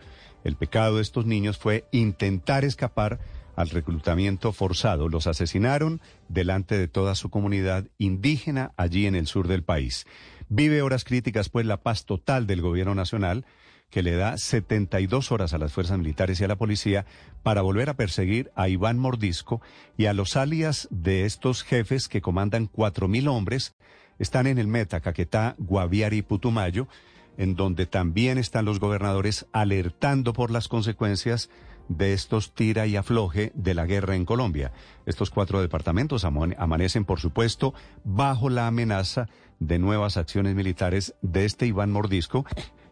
El 0.44 0.56
pecado 0.56 0.96
de 0.96 1.02
estos 1.02 1.26
niños 1.26 1.58
fue 1.58 1.84
intentar 1.92 2.64
escapar 2.64 3.20
al 3.56 3.70
reclutamiento 3.70 4.52
forzado. 4.52 5.08
Los 5.08 5.26
asesinaron 5.26 6.00
delante 6.28 6.78
de 6.78 6.88
toda 6.88 7.14
su 7.14 7.30
comunidad 7.30 7.86
indígena 7.98 8.72
allí 8.76 9.06
en 9.06 9.14
el 9.14 9.26
sur 9.26 9.48
del 9.48 9.62
país. 9.62 10.06
Vive 10.48 10.82
horas 10.82 11.04
críticas, 11.04 11.48
pues, 11.48 11.66
la 11.66 11.82
paz 11.82 12.04
total 12.04 12.46
del 12.46 12.60
gobierno 12.60 12.94
nacional, 12.94 13.44
que 13.90 14.02
le 14.02 14.16
da 14.16 14.36
72 14.36 15.30
horas 15.30 15.54
a 15.54 15.58
las 15.58 15.72
fuerzas 15.72 15.98
militares 15.98 16.40
y 16.40 16.44
a 16.44 16.48
la 16.48 16.56
policía 16.56 17.06
para 17.42 17.62
volver 17.62 17.90
a 17.90 17.94
perseguir 17.94 18.50
a 18.56 18.68
Iván 18.68 18.98
Mordisco 18.98 19.62
y 19.96 20.06
a 20.06 20.12
los 20.12 20.36
alias 20.36 20.88
de 20.90 21.24
estos 21.24 21.62
jefes 21.62 22.08
que 22.08 22.20
comandan 22.20 22.68
4.000 22.68 23.28
hombres. 23.28 23.74
Están 24.18 24.48
en 24.48 24.58
el 24.58 24.66
Meta, 24.66 25.00
Caquetá, 25.00 25.54
Guaviare 25.58 26.16
y 26.16 26.22
Putumayo, 26.22 26.88
en 27.36 27.54
donde 27.54 27.86
también 27.86 28.38
están 28.38 28.64
los 28.64 28.80
gobernadores 28.80 29.46
alertando 29.52 30.32
por 30.32 30.50
las 30.50 30.68
consecuencias 30.68 31.50
de 31.88 32.12
estos 32.12 32.54
tira 32.54 32.86
y 32.86 32.96
afloje 32.96 33.52
de 33.54 33.74
la 33.74 33.86
guerra 33.86 34.16
en 34.16 34.24
Colombia. 34.24 34.72
Estos 35.06 35.30
cuatro 35.30 35.60
departamentos 35.60 36.24
amanecen, 36.24 37.04
por 37.04 37.20
supuesto, 37.20 37.74
bajo 38.04 38.50
la 38.50 38.66
amenaza 38.66 39.28
de 39.60 39.78
nuevas 39.78 40.16
acciones 40.16 40.54
militares 40.54 41.14
de 41.22 41.44
este 41.44 41.66
Iván 41.66 41.90
Mordisco, 41.90 42.44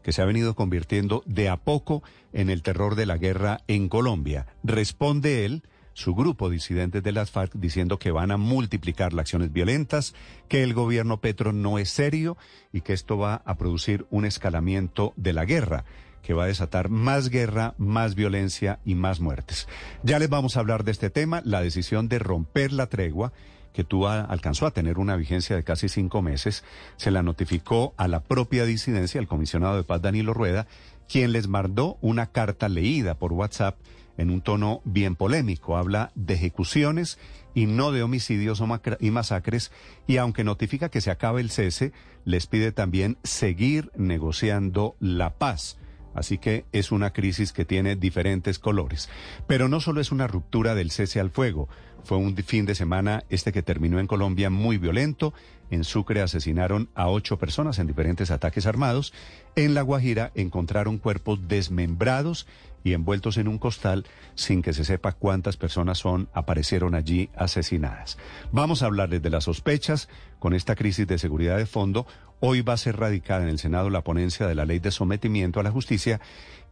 que 0.02 0.12
se 0.12 0.23
ha 0.23 0.27
venido 0.27 0.55
convirtiendo 0.55 1.23
de 1.27 1.48
a 1.48 1.56
poco 1.56 2.02
en 2.32 2.51
el 2.51 2.62
terror 2.62 2.94
de 2.94 3.06
la 3.06 3.19
guerra 3.19 3.60
en 3.69 3.89
Colombia. 3.89 4.47
Responde 4.62 5.44
él, 5.44 5.62
su 5.94 6.14
grupo 6.14 6.48
disidentes 6.48 7.02
de 7.02 7.12
las 7.12 7.31
FARC, 7.31 7.52
diciendo 7.55 7.98
que 7.98 8.10
van 8.10 8.31
a 8.31 8.36
multiplicar 8.36 9.12
las 9.12 9.24
acciones 9.24 9.52
violentas, 9.52 10.14
que 10.48 10.62
el 10.62 10.74
gobierno 10.74 11.20
Petro 11.20 11.52
no 11.52 11.78
es 11.78 11.90
serio 11.90 12.36
y 12.73 12.81
que 12.81 12.94
esto 12.94 13.19
va 13.19 13.43
a 13.44 13.56
producir 13.56 14.06
un 14.10 14.24
escalamiento 14.24 15.12
de 15.16 15.32
la 15.32 15.44
guerra 15.44 15.85
que 16.23 16.35
va 16.35 16.44
a 16.44 16.49
desatar 16.49 16.89
más 16.89 17.28
guerra, 17.28 17.74
más 17.78 18.15
violencia 18.15 18.78
y 18.85 18.94
más 18.94 19.20
muertes. 19.20 19.69
Ya 20.03 20.19
les 20.19 20.28
vamos 20.28 20.57
a 20.57 20.61
hablar 20.61 20.85
de 20.85 20.93
este 20.93 21.11
tema, 21.11 21.43
la 21.44 21.61
decisión 21.61 22.09
de 22.09 22.19
romper 22.19 22.73
la 22.73 22.86
tregua 22.86 23.32
que 23.73 23.85
tú 23.85 24.07
alcanzó 24.07 24.66
a 24.66 24.73
tener 24.73 24.99
una 24.99 25.16
vigencia 25.16 25.57
de 25.57 25.65
casi 25.65 25.89
cinco 25.89 26.23
meses, 26.23 26.62
se 26.97 27.11
la 27.11 27.23
notificó 27.23 27.94
a 27.97 28.07
la 28.07 28.20
propia 28.20 28.65
disidencia, 28.65 29.19
el 29.19 29.28
comisionado 29.28 29.77
de 29.77 29.85
paz 29.85 30.03
Danilo 30.03 30.35
Rueda, 30.35 30.66
quien 31.09 31.32
les 31.32 31.49
mandó 31.49 31.99
una 32.01 32.27
carta 32.27 32.69
leída 32.69 33.15
por 33.15 33.32
WhatsApp 33.32 33.78
en 34.19 34.31
un 34.31 34.43
tono 34.43 34.82
bien 34.85 35.16
polémico. 35.16 35.77
Habla 35.77 36.12
de 36.15 36.35
ejecuciones 36.35 37.19
y 37.55 37.66
no 37.66 37.93
de 37.93 38.03
homicidios 38.03 38.62
y 39.01 39.11
masacres, 39.11 39.73
y 40.07 40.19
aunque 40.19 40.44
notifica 40.44 40.90
que 40.90 41.01
se 41.01 41.11
acabe 41.11 41.40
el 41.40 41.51
cese, 41.51 41.93
les 42.24 42.47
pide 42.47 42.73
también 42.73 43.19
seguir 43.24 43.90
negociando 43.97 44.97
la 45.01 45.35
paz. 45.35 45.78
Así 46.15 46.39
que 46.39 46.65
es 46.73 46.93
una 46.93 47.13
crisis 47.13 47.53
que 47.53 47.65
tiene 47.65 47.97
diferentes 47.97 48.59
colores. 48.59 49.09
Pero 49.47 49.69
no 49.69 49.81
solo 49.81 50.01
es 50.01 50.13
una 50.13 50.27
ruptura 50.27 50.75
del 50.75 50.91
cese 50.91 51.21
al 51.21 51.31
fuego, 51.31 51.69
fue 52.05 52.19
un 52.19 52.37
fin 52.37 52.67
de 52.67 52.75
semana 52.75 53.25
este 53.31 53.53
que 53.53 53.63
terminó 53.63 54.01
en 54.01 54.07
Colombia 54.07 54.51
muy 54.51 54.77
violento. 54.77 55.33
En 55.71 55.85
Sucre 55.85 56.21
asesinaron 56.21 56.89
a 56.95 57.09
ocho 57.09 57.39
personas 57.39 57.79
en 57.79 57.87
diferentes 57.87 58.31
ataques 58.31 58.67
armados. 58.67 59.13
En 59.55 59.75
La 59.75 59.83
Guajira 59.83 60.33
encontraron 60.35 60.99
cuerpos 60.99 61.47
desmembrados 61.47 62.47
y 62.85 62.95
envueltos 62.95 63.37
en 63.37 63.47
un 63.47 63.59
costal 63.59 64.05
sin 64.35 64.63
que 64.63 64.73
se 64.73 64.85
sepa 64.85 65.13
cuántas 65.13 65.57
personas 65.57 65.99
son 65.99 66.29
aparecieron 66.35 66.97
allí 66.97 67.31
asesinadas. 67.37 68.19
Vamos 68.51 68.83
a 68.83 68.87
hablarles 68.87 69.23
de 69.23 69.31
las 69.31 69.45
sospechas 69.45 70.09
con 70.41 70.55
esta 70.55 70.75
crisis 70.75 71.07
de 71.07 71.19
seguridad 71.19 71.57
de 71.57 71.67
fondo. 71.67 72.07
Hoy 72.44 72.62
va 72.62 72.73
a 72.73 72.77
ser 72.77 72.97
radicada 72.97 73.44
en 73.44 73.51
el 73.51 73.60
Senado 73.60 73.89
la 73.89 74.02
ponencia 74.02 74.48
de 74.48 74.56
la 74.56 74.64
ley 74.64 74.81
de 74.81 74.90
sometimiento 74.90 75.60
a 75.60 75.62
la 75.62 75.70
justicia, 75.70 76.20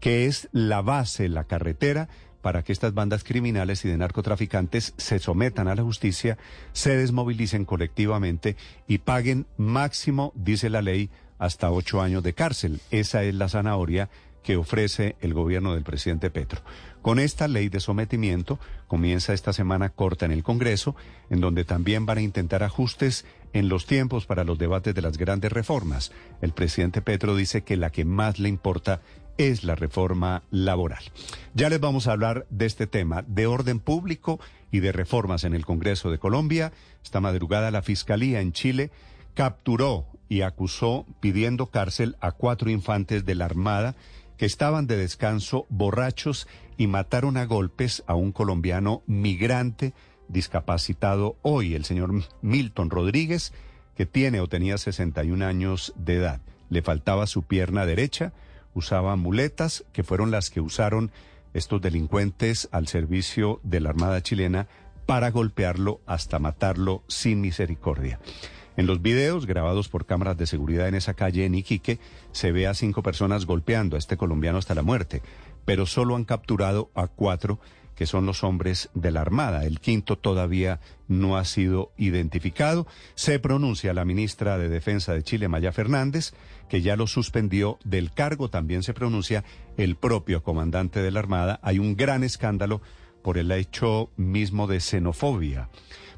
que 0.01 0.27
es 0.27 0.49
la 0.51 0.83
base, 0.83 1.29
la 1.29 1.45
carretera 1.45 2.09
para 2.43 2.65
que 2.65 2.73
estas 2.73 2.93
bandas 2.93 3.23
criminales 3.23 3.85
y 3.85 3.89
de 3.89 3.97
narcotraficantes 3.97 4.95
se 4.97 5.21
sometan 5.21 5.69
a 5.69 5.77
la 5.77 5.85
justicia, 5.85 6.39
se 6.73 6.97
desmovilicen 6.97 7.65
colectivamente 7.65 8.57
y 8.89 8.99
paguen 8.99 9.47
máximo, 9.59 10.33
dice 10.35 10.71
la 10.71 10.83
ley, 10.83 11.09
hasta 11.39 11.71
ocho 11.71 12.03
años 12.03 12.25
de 12.25 12.33
cárcel. 12.33 12.81
Esa 12.91 13.23
es 13.23 13.37
la 13.37 13.49
zanahoria 13.49 14.11
que 14.43 14.57
ofrece 14.57 15.15
el 15.21 15.35
gobierno 15.35 15.75
del 15.75 15.85
presidente 15.85 16.31
Petro. 16.31 16.63
Con 17.03 17.21
esta 17.21 17.47
ley 17.47 17.69
de 17.69 17.79
sometimiento 17.79 18.59
comienza 18.89 19.35
esta 19.35 19.53
semana 19.53 19.91
corta 19.91 20.27
en 20.27 20.33
el 20.33 20.43
Congreso, 20.43 20.97
en 21.29 21.41
donde 21.41 21.65
también 21.65 22.07
van 22.07 22.19
a 22.19 22.23
intentar 22.23 22.65
ajustes 22.65 23.25
en 23.53 23.69
los 23.69 23.87
tiempos 23.87 24.27
para 24.27 24.45
los 24.45 24.59
debates 24.59 24.95
de 24.95 25.03
las 25.03 25.19
grandes 25.19 25.53
reformas. 25.53 26.13
El 26.41 26.53
presidente 26.53 27.03
Petro 27.03 27.37
dice 27.37 27.63
que 27.63 27.77
la 27.77 27.91
que 27.91 28.05
más 28.05 28.39
le 28.39 28.49
importa 28.49 29.01
es 29.39 29.65
la 29.65 29.75
reforma 29.75 30.43
laboral. 30.51 31.03
Ya 31.55 31.71
les 31.71 31.81
vamos 31.81 32.07
a 32.07 32.13
hablar 32.13 32.47
de 32.51 32.67
este 32.67 32.87
tema, 32.87 33.23
de 33.27 33.47
orden 33.47 33.81
público 33.81 34.39
y 34.71 34.81
de 34.81 34.93
reformas 34.93 35.45
en 35.45 35.55
el 35.55 35.65
Congreso 35.65 36.11
de 36.11 36.19
Colombia. 36.19 36.73
Esta 37.03 37.21
madrugada 37.21 37.71
la 37.71 37.83
Fiscalía 37.83 38.41
en 38.41 38.53
Chile 38.53 38.91
capturó 39.35 40.07
y 40.29 40.43
acusó 40.43 41.07
pidiendo 41.21 41.67
cárcel 41.67 42.17
a 42.21 42.33
cuatro 42.33 42.71
infantes 42.71 43.25
de 43.25 43.35
la 43.35 43.47
Armada 43.47 43.97
que 44.37 44.47
estaban 44.47 44.87
de 44.87 44.97
descanso 44.97 45.67
borrachos 45.69 46.47
y 46.77 46.87
mataron 46.87 47.37
a 47.37 47.45
golpes 47.45 48.03
a 48.07 48.15
un 48.15 48.33
colombiano 48.33 49.03
migrante 49.07 49.93
discapacitado 50.33 51.37
hoy, 51.43 51.75
el 51.75 51.85
señor 51.85 52.13
Milton 52.43 52.91
Rodríguez, 52.91 53.53
que 53.97 54.07
tiene 54.07 54.41
o 54.41 54.47
tenía 54.47 54.79
61 54.79 55.45
años 55.45 55.93
de 55.97 56.17
edad. 56.17 56.41
Le 56.69 56.83
faltaba 56.83 57.27
su 57.27 57.43
pierna 57.43 57.87
derecha, 57.87 58.33
usaba 58.75 59.17
muletas, 59.17 59.85
que 59.93 60.05
fueron 60.05 60.31
las 60.31 60.51
que 60.51 60.61
usaron 60.61 61.11
estos 61.53 61.83
delincuentes 61.83 62.69
al 62.73 62.87
servicio 62.87 63.61
de 63.63 63.81
la 63.81 63.91
Armada 63.91 64.23
chilena 64.23 64.69
para 65.07 65.31
golpearlo 65.31 66.01
hasta 66.07 66.39
matarlo 66.39 67.03
sin 67.09 67.41
misericordia. 67.41 68.21
En 68.77 68.87
los 68.87 69.03
videos 69.03 69.47
grabados 69.47 69.89
por 69.89 70.07
cámaras 70.07 70.39
de 70.39 70.47
seguridad 70.47 70.89
en 70.89 70.95
esa 70.95 71.15
calle 71.15 71.45
en 71.45 71.57
Iquique 71.57 71.99
se 72.33 72.53
ve 72.53 72.67
a 72.67 72.75
cinco 72.75 73.03
personas 73.03 73.45
golpeando 73.45 73.97
a 73.97 73.99
este 73.99 74.17
colombiano 74.17 74.59
hasta 74.59 74.77
la 74.77 74.83
muerte, 74.83 75.23
pero 75.65 75.87
solo 75.87 76.15
han 76.17 76.25
capturado 76.25 76.91
a 76.95 77.09
cuatro 77.09 77.59
que 78.01 78.07
son 78.07 78.25
los 78.25 78.45
hombres 78.45 78.89
de 78.95 79.11
la 79.11 79.21
Armada. 79.21 79.67
El 79.67 79.79
quinto 79.79 80.17
todavía 80.17 80.81
no 81.07 81.37
ha 81.37 81.45
sido 81.45 81.93
identificado. 81.99 82.87
Se 83.15 83.39
pronuncia 83.39 83.93
la 83.93 84.07
ministra 84.07 84.57
de 84.57 84.71
Defensa 84.71 85.13
de 85.13 85.23
Chile, 85.23 85.49
Maya 85.49 85.71
Fernández, 85.71 86.33
que 86.71 86.81
ya 86.81 86.97
lo 86.97 87.07
suspendió 87.07 87.79
del 87.85 88.11
cargo. 88.15 88.49
También 88.49 88.83
se 88.83 88.95
pronuncia 88.95 89.45
el 89.77 89.97
propio 89.97 90.43
comandante 90.43 91.03
de 91.03 91.11
la 91.11 91.21
Armada. 91.21 91.61
Hay 91.63 91.79
un 91.79 91.95
gran 91.95 92.25
escándalo 92.25 92.81
por 93.21 93.37
el 93.37 93.53
hecho 93.53 94.09
mismo 94.17 94.67
de 94.67 94.81
xenofobia. 94.81 95.69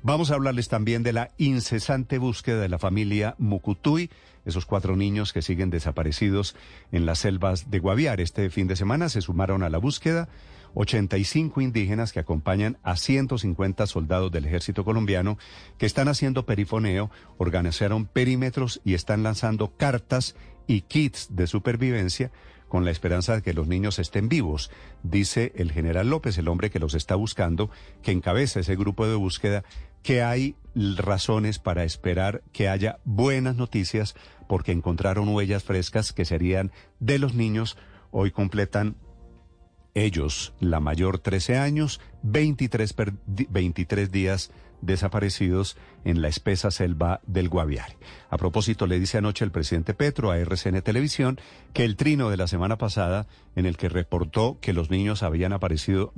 Vamos 0.05 0.31
a 0.31 0.35
hablarles 0.35 0.69
también 0.69 1.03
de 1.03 1.13
la 1.13 1.33
incesante 1.37 2.19
búsqueda 2.19 2.61
de 2.61 2.69
la 2.69 2.79
familia 2.79 3.35
Mucutuy, 3.39 4.09
esos 4.45 4.67
cuatro 4.67 4.95
niños 4.95 5.33
que 5.33 5.43
siguen 5.43 5.71
desaparecidos 5.71 6.55
en 6.93 7.07
las 7.07 7.19
selvas 7.19 7.73
de 7.73 7.81
Guaviare. 7.81 8.23
Este 8.23 8.51
fin 8.51 8.69
de 8.69 8.77
semana 8.77 9.09
se 9.09 9.21
sumaron 9.21 9.65
a 9.65 9.69
la 9.69 9.79
búsqueda 9.79 10.29
85 10.75 11.61
indígenas 11.61 12.13
que 12.13 12.21
acompañan 12.21 12.79
a 12.83 12.97
150 12.97 13.87
soldados 13.87 14.33
del 14.33 14.47
ejército 14.47 14.85
colombiano 14.85 15.39
que 15.79 15.87
están 15.87 16.09
haciendo 16.09 16.47
perifoneo, 16.47 17.11
organizaron 17.39 18.07
perímetros 18.07 18.81
y 18.85 18.95
están 18.95 19.23
lanzando 19.23 19.77
cartas 19.77 20.37
y 20.67 20.83
kits 20.83 21.29
de 21.31 21.47
supervivencia 21.47 22.31
con 22.69 22.87
la 22.87 22.91
esperanza 22.91 23.35
de 23.35 23.43
que 23.43 23.53
los 23.53 23.67
niños 23.67 23.99
estén 23.99 24.31
vivos. 24.31 24.71
Dice 25.03 25.53
el 25.57 25.73
general 25.73 26.09
López, 26.09 26.39
el 26.39 26.49
hombre 26.49 26.71
que 26.71 26.79
los 26.79 26.95
está 26.95 27.17
buscando, 27.17 27.71
que 28.03 28.13
encabeza 28.13 28.61
ese 28.61 28.77
grupo 28.77 29.07
de 29.07 29.15
búsqueda, 29.15 29.63
que 30.03 30.23
hay 30.23 30.57
razones 30.75 31.59
para 31.59 31.85
esperar 31.85 32.43
que 32.53 32.71
haya 32.71 32.99
buenas 33.05 33.57
noticias 33.57 34.15
porque 34.49 34.73
encontraron 34.73 35.29
huellas 35.29 35.65
frescas 35.65 36.15
que 36.15 36.25
serían 36.25 36.73
de 36.99 37.19
los 37.19 37.35
niños. 37.35 37.77
Hoy 38.11 38.31
completan 38.31 38.97
ellos, 39.95 40.55
la 40.61 40.81
mayor 40.81 41.19
13 41.19 41.59
años, 41.59 42.01
23, 42.23 42.95
23 43.27 44.11
días 44.11 44.51
desaparecidos 44.83 45.77
en 46.05 46.21
la 46.21 46.29
espesa 46.29 46.71
selva 46.71 47.21
del 47.27 47.49
Guaviare. 47.49 47.97
A 48.29 48.37
propósito, 48.37 48.87
le 48.87 49.01
dice 49.01 49.19
anoche 49.19 49.45
el 49.45 49.53
presidente 49.53 49.95
Petro 49.95 50.31
a 50.31 50.39
RCN 50.39 50.83
Televisión 50.83 51.41
que 51.73 51.85
el 51.85 51.97
trino 51.97 52.29
de 52.29 52.37
la 52.37 52.49
semana 52.49 52.77
pasada, 52.77 53.27
en 53.57 53.65
el 53.65 53.77
que 53.77 53.89
reportó 53.89 54.59
que 54.61 54.73
los 54.73 54.91
niños 54.91 55.23
habían 55.23 55.53
aparecido 55.53 56.13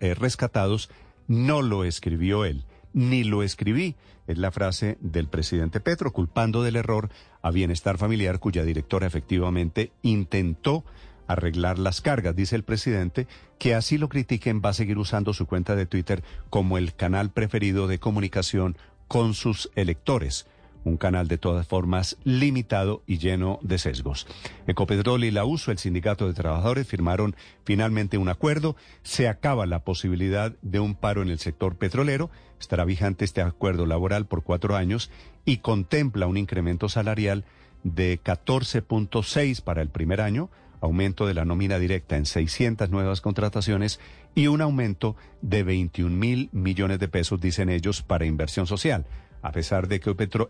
eh, 0.00 0.14
rescatados, 0.14 0.90
no 1.28 1.62
lo 1.62 1.84
escribió 1.84 2.44
él, 2.44 2.64
ni 2.92 3.24
lo 3.24 3.42
escribí. 3.42 3.94
Es 4.26 4.36
la 4.36 4.50
frase 4.50 4.98
del 5.00 5.28
presidente 5.28 5.80
Petro, 5.80 6.12
culpando 6.12 6.62
del 6.62 6.76
error 6.76 7.08
a 7.40 7.50
Bienestar 7.50 7.96
Familiar, 7.96 8.40
cuya 8.40 8.64
directora 8.64 9.06
efectivamente 9.06 9.92
intentó 10.02 10.84
arreglar 11.28 11.78
las 11.78 12.00
cargas. 12.00 12.34
Dice 12.34 12.56
el 12.56 12.64
presidente 12.64 13.28
que 13.58 13.74
así 13.74 13.98
lo 13.98 14.08
critiquen 14.08 14.60
va 14.64 14.70
a 14.70 14.74
seguir 14.74 14.98
usando 14.98 15.32
su 15.32 15.46
cuenta 15.46 15.76
de 15.76 15.86
Twitter 15.86 16.24
como 16.50 16.78
el 16.78 16.94
canal 16.94 17.30
preferido 17.30 17.86
de 17.86 18.00
comunicación 18.00 18.76
con 19.06 19.34
sus 19.34 19.70
electores. 19.76 20.46
Un 20.84 20.96
canal 20.96 21.28
de 21.28 21.38
todas 21.38 21.66
formas 21.66 22.16
limitado 22.24 23.02
y 23.06 23.18
lleno 23.18 23.58
de 23.62 23.78
sesgos. 23.78 24.26
Ecopetrol 24.66 25.24
y 25.24 25.30
la 25.30 25.44
USO, 25.44 25.70
el 25.70 25.78
sindicato 25.78 26.26
de 26.26 26.34
trabajadores, 26.34 26.86
firmaron 26.86 27.36
finalmente 27.64 28.16
un 28.16 28.28
acuerdo. 28.28 28.76
Se 29.02 29.28
acaba 29.28 29.66
la 29.66 29.80
posibilidad 29.80 30.54
de 30.62 30.80
un 30.80 30.94
paro 30.94 31.20
en 31.20 31.28
el 31.28 31.40
sector 31.40 31.76
petrolero. 31.76 32.30
Estará 32.58 32.84
vigente 32.84 33.24
este 33.24 33.42
acuerdo 33.42 33.86
laboral 33.86 34.26
por 34.26 34.42
cuatro 34.44 34.76
años 34.76 35.10
y 35.44 35.58
contempla 35.58 36.26
un 36.26 36.36
incremento 36.36 36.88
salarial 36.88 37.44
de 37.82 38.20
14.6 38.22 39.62
para 39.62 39.82
el 39.82 39.88
primer 39.88 40.20
año 40.20 40.48
aumento 40.80 41.26
de 41.26 41.34
la 41.34 41.44
nómina 41.44 41.78
directa 41.78 42.16
en 42.16 42.26
600 42.26 42.90
nuevas 42.90 43.20
contrataciones 43.20 44.00
y 44.34 44.46
un 44.46 44.60
aumento 44.60 45.16
de 45.42 45.62
21 45.62 46.14
mil 46.14 46.48
millones 46.52 46.98
de 46.98 47.08
pesos, 47.08 47.40
dicen 47.40 47.68
ellos, 47.68 48.02
para 48.02 48.26
inversión 48.26 48.66
social, 48.66 49.06
a 49.42 49.52
pesar 49.52 49.88
de 49.88 50.00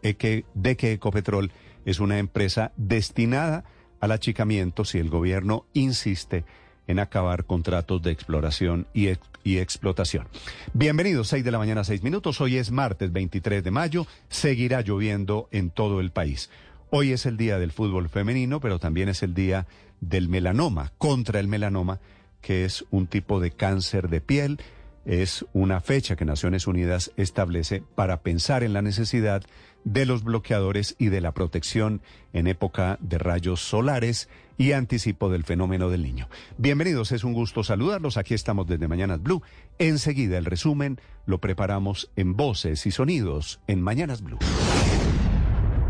eh, 0.03 0.15
que, 0.15 0.45
de 0.55 0.77
que 0.77 0.93
Ecopetrol 0.93 1.53
es 1.85 2.01
una 2.01 2.19
empresa 2.19 2.73
destinada 2.77 3.65
al 4.01 4.13
achicamiento 4.13 4.85
si 4.85 4.99
el 4.99 5.11
gobierno 5.11 5.65
insiste 5.73 6.45
en 6.87 6.99
acabar 6.99 7.45
contratos 7.45 8.03
de 8.03 8.11
exploración 8.11 8.87
y, 8.95 9.09
y, 9.45 9.59
explotación. 9.59 10.27
Bienvenidos, 10.73 11.29
6 11.29 11.45
de 11.45 11.51
la 11.51 11.59
mañana, 11.59 11.85
6 11.85 12.03
minutos. 12.03 12.41
Hoy 12.41 12.57
es 12.57 12.71
martes 12.71 13.13
23 13.13 13.63
de 13.63 13.71
mayo. 13.71 14.07
Seguirá 14.31 14.81
lloviendo 14.81 15.49
en 15.53 15.71
todo 15.71 16.01
el 16.01 16.11
país. 16.11 16.49
Hoy 16.91 17.13
es 17.13 17.27
el 17.27 17.37
día 17.37 17.59
del 17.59 17.73
fútbol 17.73 18.09
femenino, 18.09 18.61
pero 18.61 18.79
también 18.79 19.11
es 19.11 19.23
el 19.23 19.35
día 19.35 19.67
del 20.01 20.29
melanoma, 20.29 20.93
contra 20.99 21.41
el 21.41 21.49
melanoma, 21.49 22.01
que 22.41 22.65
es 22.65 22.85
un 22.91 23.07
tipo 23.07 23.41
de 23.41 23.51
cáncer 23.51 24.09
de 24.09 24.21
piel. 24.21 24.61
Es 25.05 25.47
una 25.53 25.81
fecha 25.81 26.17
que 26.17 26.25
Naciones 26.25 26.67
Unidas 26.67 27.13
establece 27.17 27.83
para 27.95 28.21
pensar 28.21 28.63
en 28.63 28.73
la 28.73 28.83
necesidad 28.83 29.43
de 29.85 30.07
los 30.07 30.23
bloqueadores 30.23 30.97
y 30.99 31.07
de 31.07 31.21
la 31.21 31.33
protección 31.33 32.03
en 32.33 32.47
época 32.47 32.99
de 33.01 33.19
rayos 33.19 33.61
solares 33.61 34.29
y 34.59 34.73
anticipo 34.73 35.31
del 35.31 35.45
fenómeno 35.45 35.89
del 35.89 36.03
niño. 36.03 36.29
Bienvenidos, 36.59 37.13
es 37.13 37.25
un 37.25 37.33
gusto 37.33 37.63
saludarlos. 37.63 38.17
Aquí 38.17 38.35
estamos 38.35 38.67
desde 38.67 38.89
Mañanas 38.89 39.23
Blue. 39.23 39.43
Enseguida 39.79 40.37
el 40.37 40.45
resumen 40.45 41.01
lo 41.27 41.39
preparamos 41.39 42.11
en 42.17 42.37
voces 42.37 42.85
y 42.87 42.91
sonidos 42.91 43.61
en 43.67 43.81
Mañanas 43.81 44.23
Blue. 44.23 44.39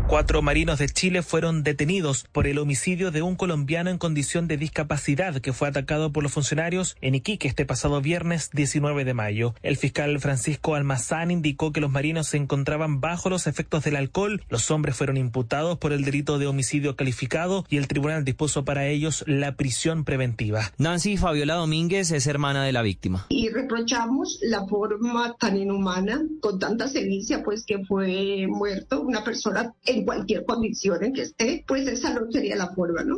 Cuatro 0.09 0.41
marinos 0.41 0.79
de 0.79 0.89
Chile 0.89 1.21
fueron 1.21 1.61
detenidos 1.61 2.25
por 2.31 2.47
el 2.47 2.57
homicidio 2.57 3.11
de 3.11 3.21
un 3.21 3.35
colombiano 3.35 3.91
en 3.91 3.99
condición 3.99 4.47
de 4.47 4.57
discapacidad 4.57 5.35
que 5.35 5.53
fue 5.53 5.67
atacado 5.67 6.11
por 6.11 6.23
los 6.23 6.31
funcionarios 6.31 6.97
en 7.01 7.13
Iquique 7.13 7.47
este 7.47 7.63
pasado 7.63 8.01
viernes 8.01 8.49
19 8.51 9.05
de 9.05 9.13
mayo. 9.13 9.53
El 9.61 9.77
fiscal 9.77 10.19
Francisco 10.19 10.73
Almazán 10.73 11.29
indicó 11.29 11.71
que 11.71 11.79
los 11.79 11.91
marinos 11.91 12.25
se 12.25 12.37
encontraban 12.37 13.01
bajo 13.01 13.29
los 13.29 13.45
efectos 13.45 13.83
del 13.83 13.97
alcohol. 13.97 14.41
Los 14.49 14.71
hombres 14.71 14.95
fueron 14.95 15.15
imputados 15.15 15.77
por 15.77 15.93
el 15.93 16.03
delito 16.03 16.39
de 16.39 16.47
homicidio 16.47 16.95
calificado 16.95 17.67
y 17.69 17.77
el 17.77 17.87
tribunal 17.87 18.25
dispuso 18.25 18.65
para 18.65 18.87
ellos 18.87 19.23
la 19.27 19.57
prisión 19.57 20.05
preventiva. 20.05 20.71
Nancy 20.79 21.17
Fabiola 21.17 21.53
Domínguez 21.53 22.09
es 22.09 22.25
hermana 22.25 22.63
de 22.63 22.71
la 22.71 22.81
víctima. 22.81 23.27
Y 23.29 23.49
reprochamos 23.49 24.39
la 24.41 24.65
forma 24.65 25.35
tan 25.39 25.55
inhumana, 25.55 26.23
con 26.41 26.57
tanta 26.57 26.87
sevicia, 26.87 27.43
pues 27.43 27.63
que 27.63 27.85
fue 27.85 28.47
muerto 28.47 29.01
una 29.01 29.23
persona 29.23 29.71
en 29.85 29.98
cualquier 30.05 30.45
condición 30.45 31.03
en 31.03 31.13
que 31.13 31.23
esté, 31.23 31.63
pues 31.67 31.87
esa 31.87 32.13
no 32.13 32.31
sería 32.31 32.55
la 32.55 32.73
forma, 32.73 33.03
¿no? 33.03 33.17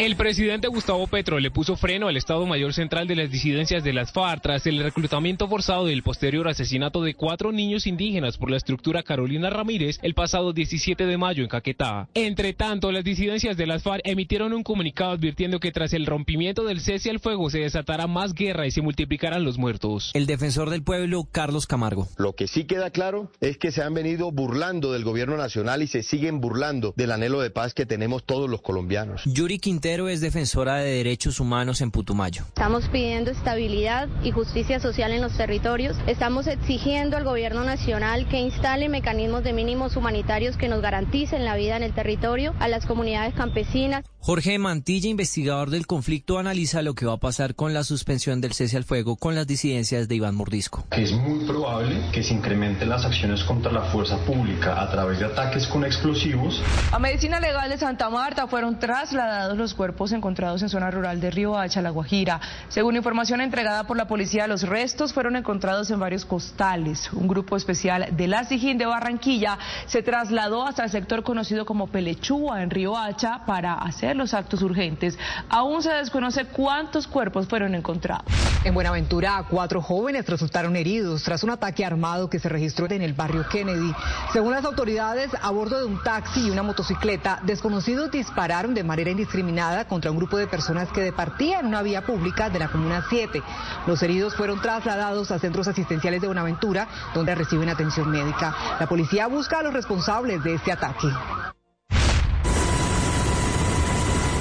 El 0.00 0.16
presidente 0.16 0.66
Gustavo 0.66 1.06
Petro 1.06 1.38
le 1.38 1.52
puso 1.52 1.76
freno 1.76 2.08
al 2.08 2.16
Estado 2.16 2.44
Mayor 2.46 2.74
Central 2.74 3.06
de 3.06 3.14
las 3.14 3.30
disidencias 3.30 3.84
de 3.84 3.92
las 3.92 4.10
FARC 4.10 4.42
tras 4.42 4.66
el 4.66 4.82
reclutamiento 4.82 5.46
forzado 5.46 5.88
y 5.88 5.92
el 5.92 6.02
posterior 6.02 6.48
asesinato 6.48 7.00
de 7.00 7.14
cuatro 7.14 7.52
niños 7.52 7.86
indígenas 7.86 8.36
por 8.36 8.50
la 8.50 8.56
estructura 8.56 9.04
Carolina 9.04 9.50
Ramírez 9.50 10.00
el 10.02 10.14
pasado 10.14 10.52
17 10.52 11.06
de 11.06 11.16
mayo 11.16 11.44
en 11.44 11.48
Caquetá. 11.48 12.08
Entre 12.14 12.54
tanto, 12.54 12.90
las 12.90 13.04
disidencias 13.04 13.56
de 13.56 13.68
las 13.68 13.84
FARC 13.84 14.00
emitieron 14.02 14.52
un 14.52 14.64
comunicado 14.64 15.12
advirtiendo 15.12 15.60
que 15.60 15.70
tras 15.70 15.92
el 15.92 16.06
rompimiento 16.06 16.64
del 16.64 16.80
cese 16.80 17.10
al 17.10 17.20
fuego 17.20 17.48
se 17.48 17.60
desatará 17.60 18.08
más 18.08 18.34
guerra 18.34 18.66
y 18.66 18.72
se 18.72 18.82
multiplicarán 18.82 19.44
los 19.44 19.58
muertos. 19.58 20.10
El 20.14 20.26
defensor 20.26 20.70
del 20.70 20.82
pueblo, 20.82 21.28
Carlos 21.30 21.68
Camargo. 21.68 22.08
Lo 22.16 22.32
que 22.32 22.48
sí 22.48 22.64
queda 22.64 22.90
claro 22.90 23.30
es 23.40 23.58
que 23.58 23.70
se 23.70 23.80
han 23.80 23.94
venido 23.94 24.32
burlando 24.32 24.92
del 24.92 25.04
gobierno 25.04 25.36
nacional 25.36 25.82
y 25.82 25.86
se 25.86 26.02
siguen 26.02 26.40
burlando 26.40 26.94
del 26.96 27.12
anhelo 27.12 27.40
de 27.40 27.50
paz 27.50 27.74
que 27.74 27.86
tenemos 27.86 28.24
todos 28.24 28.50
los 28.50 28.60
colombianos. 28.60 29.22
Yuri 29.24 29.60
Es 29.84 30.22
defensora 30.22 30.76
de 30.76 30.92
derechos 30.92 31.40
humanos 31.40 31.82
en 31.82 31.90
Putumayo. 31.90 32.44
Estamos 32.48 32.88
pidiendo 32.88 33.30
estabilidad 33.30 34.08
y 34.22 34.30
justicia 34.30 34.80
social 34.80 35.12
en 35.12 35.20
los 35.20 35.36
territorios. 35.36 35.94
Estamos 36.06 36.46
exigiendo 36.46 37.18
al 37.18 37.24
gobierno 37.24 37.64
nacional 37.64 38.26
que 38.26 38.38
instale 38.38 38.88
mecanismos 38.88 39.44
de 39.44 39.52
mínimos 39.52 39.98
humanitarios 39.98 40.56
que 40.56 40.70
nos 40.70 40.80
garanticen 40.80 41.44
la 41.44 41.54
vida 41.54 41.76
en 41.76 41.82
el 41.82 41.92
territorio, 41.92 42.54
a 42.60 42.68
las 42.68 42.86
comunidades 42.86 43.34
campesinas. 43.34 44.06
Jorge 44.26 44.58
Mantilla, 44.58 45.10
investigador 45.10 45.68
del 45.68 45.86
conflicto, 45.86 46.38
analiza 46.38 46.80
lo 46.80 46.94
que 46.94 47.04
va 47.04 47.12
a 47.12 47.16
pasar 47.18 47.54
con 47.54 47.74
la 47.74 47.84
suspensión 47.84 48.40
del 48.40 48.54
cese 48.54 48.78
al 48.78 48.84
fuego 48.84 49.16
con 49.16 49.34
las 49.34 49.46
disidencias 49.46 50.08
de 50.08 50.14
Iván 50.14 50.34
Mordisco. 50.34 50.86
Es 50.92 51.12
muy 51.12 51.44
probable 51.44 52.00
que 52.10 52.22
se 52.22 52.32
incrementen 52.32 52.88
las 52.88 53.04
acciones 53.04 53.44
contra 53.44 53.70
la 53.70 53.82
fuerza 53.82 54.16
pública 54.24 54.80
a 54.80 54.90
través 54.90 55.18
de 55.18 55.26
ataques 55.26 55.66
con 55.66 55.84
explosivos. 55.84 56.62
A 56.90 56.98
Medicina 56.98 57.38
Legal 57.38 57.68
de 57.68 57.76
Santa 57.76 58.08
Marta 58.08 58.46
fueron 58.46 58.78
trasladados 58.78 59.58
los 59.58 59.74
cuerpos 59.74 60.10
encontrados 60.12 60.62
en 60.62 60.70
zona 60.70 60.90
rural 60.90 61.20
de 61.20 61.30
Río 61.30 61.58
Hacha, 61.58 61.82
La 61.82 61.90
Guajira. 61.90 62.40
Según 62.68 62.96
información 62.96 63.42
entregada 63.42 63.86
por 63.86 63.98
la 63.98 64.08
policía, 64.08 64.46
los 64.46 64.62
restos 64.62 65.12
fueron 65.12 65.36
encontrados 65.36 65.90
en 65.90 66.00
varios 66.00 66.24
costales. 66.24 67.12
Un 67.12 67.28
grupo 67.28 67.58
especial 67.58 68.08
de 68.16 68.26
la 68.26 68.44
Sijín 68.44 68.78
de 68.78 68.86
Barranquilla 68.86 69.58
se 69.84 70.02
trasladó 70.02 70.66
hasta 70.66 70.82
el 70.82 70.90
sector 70.90 71.24
conocido 71.24 71.66
como 71.66 71.88
Pelechúa 71.88 72.62
en 72.62 72.70
Río 72.70 72.96
Hacha 72.96 73.44
para 73.44 73.74
hacer 73.74 74.13
los 74.16 74.34
actos 74.34 74.62
urgentes. 74.62 75.18
Aún 75.48 75.82
se 75.82 75.90
desconoce 75.90 76.46
cuántos 76.46 77.06
cuerpos 77.06 77.46
fueron 77.46 77.74
encontrados. 77.74 78.24
En 78.64 78.72
Buenaventura, 78.72 79.44
cuatro 79.50 79.82
jóvenes 79.82 80.26
resultaron 80.26 80.74
heridos 80.74 81.22
tras 81.22 81.44
un 81.44 81.50
ataque 81.50 81.84
armado 81.84 82.30
que 82.30 82.38
se 82.38 82.48
registró 82.48 82.90
en 82.90 83.02
el 83.02 83.12
barrio 83.12 83.46
Kennedy. 83.48 83.94
Según 84.32 84.52
las 84.52 84.64
autoridades, 84.64 85.30
a 85.40 85.50
bordo 85.50 85.78
de 85.78 85.84
un 85.84 86.02
taxi 86.02 86.46
y 86.46 86.50
una 86.50 86.62
motocicleta, 86.62 87.40
desconocidos 87.42 88.10
dispararon 88.10 88.74
de 88.74 88.84
manera 88.84 89.10
indiscriminada 89.10 89.86
contra 89.86 90.10
un 90.10 90.16
grupo 90.16 90.38
de 90.38 90.46
personas 90.46 90.88
que 90.90 91.02
departían 91.02 91.60
en 91.60 91.66
una 91.66 91.82
vía 91.82 92.06
pública 92.06 92.48
de 92.50 92.58
la 92.58 92.68
Comuna 92.68 93.04
7. 93.08 93.42
Los 93.86 94.02
heridos 94.02 94.34
fueron 94.34 94.60
trasladados 94.60 95.30
a 95.30 95.38
centros 95.38 95.68
asistenciales 95.68 96.20
de 96.20 96.26
Buenaventura, 96.26 96.88
donde 97.14 97.34
reciben 97.34 97.68
atención 97.68 98.10
médica. 98.10 98.54
La 98.80 98.86
policía 98.86 99.26
busca 99.26 99.58
a 99.58 99.62
los 99.62 99.74
responsables 99.74 100.42
de 100.42 100.54
este 100.54 100.72
ataque. 100.72 101.08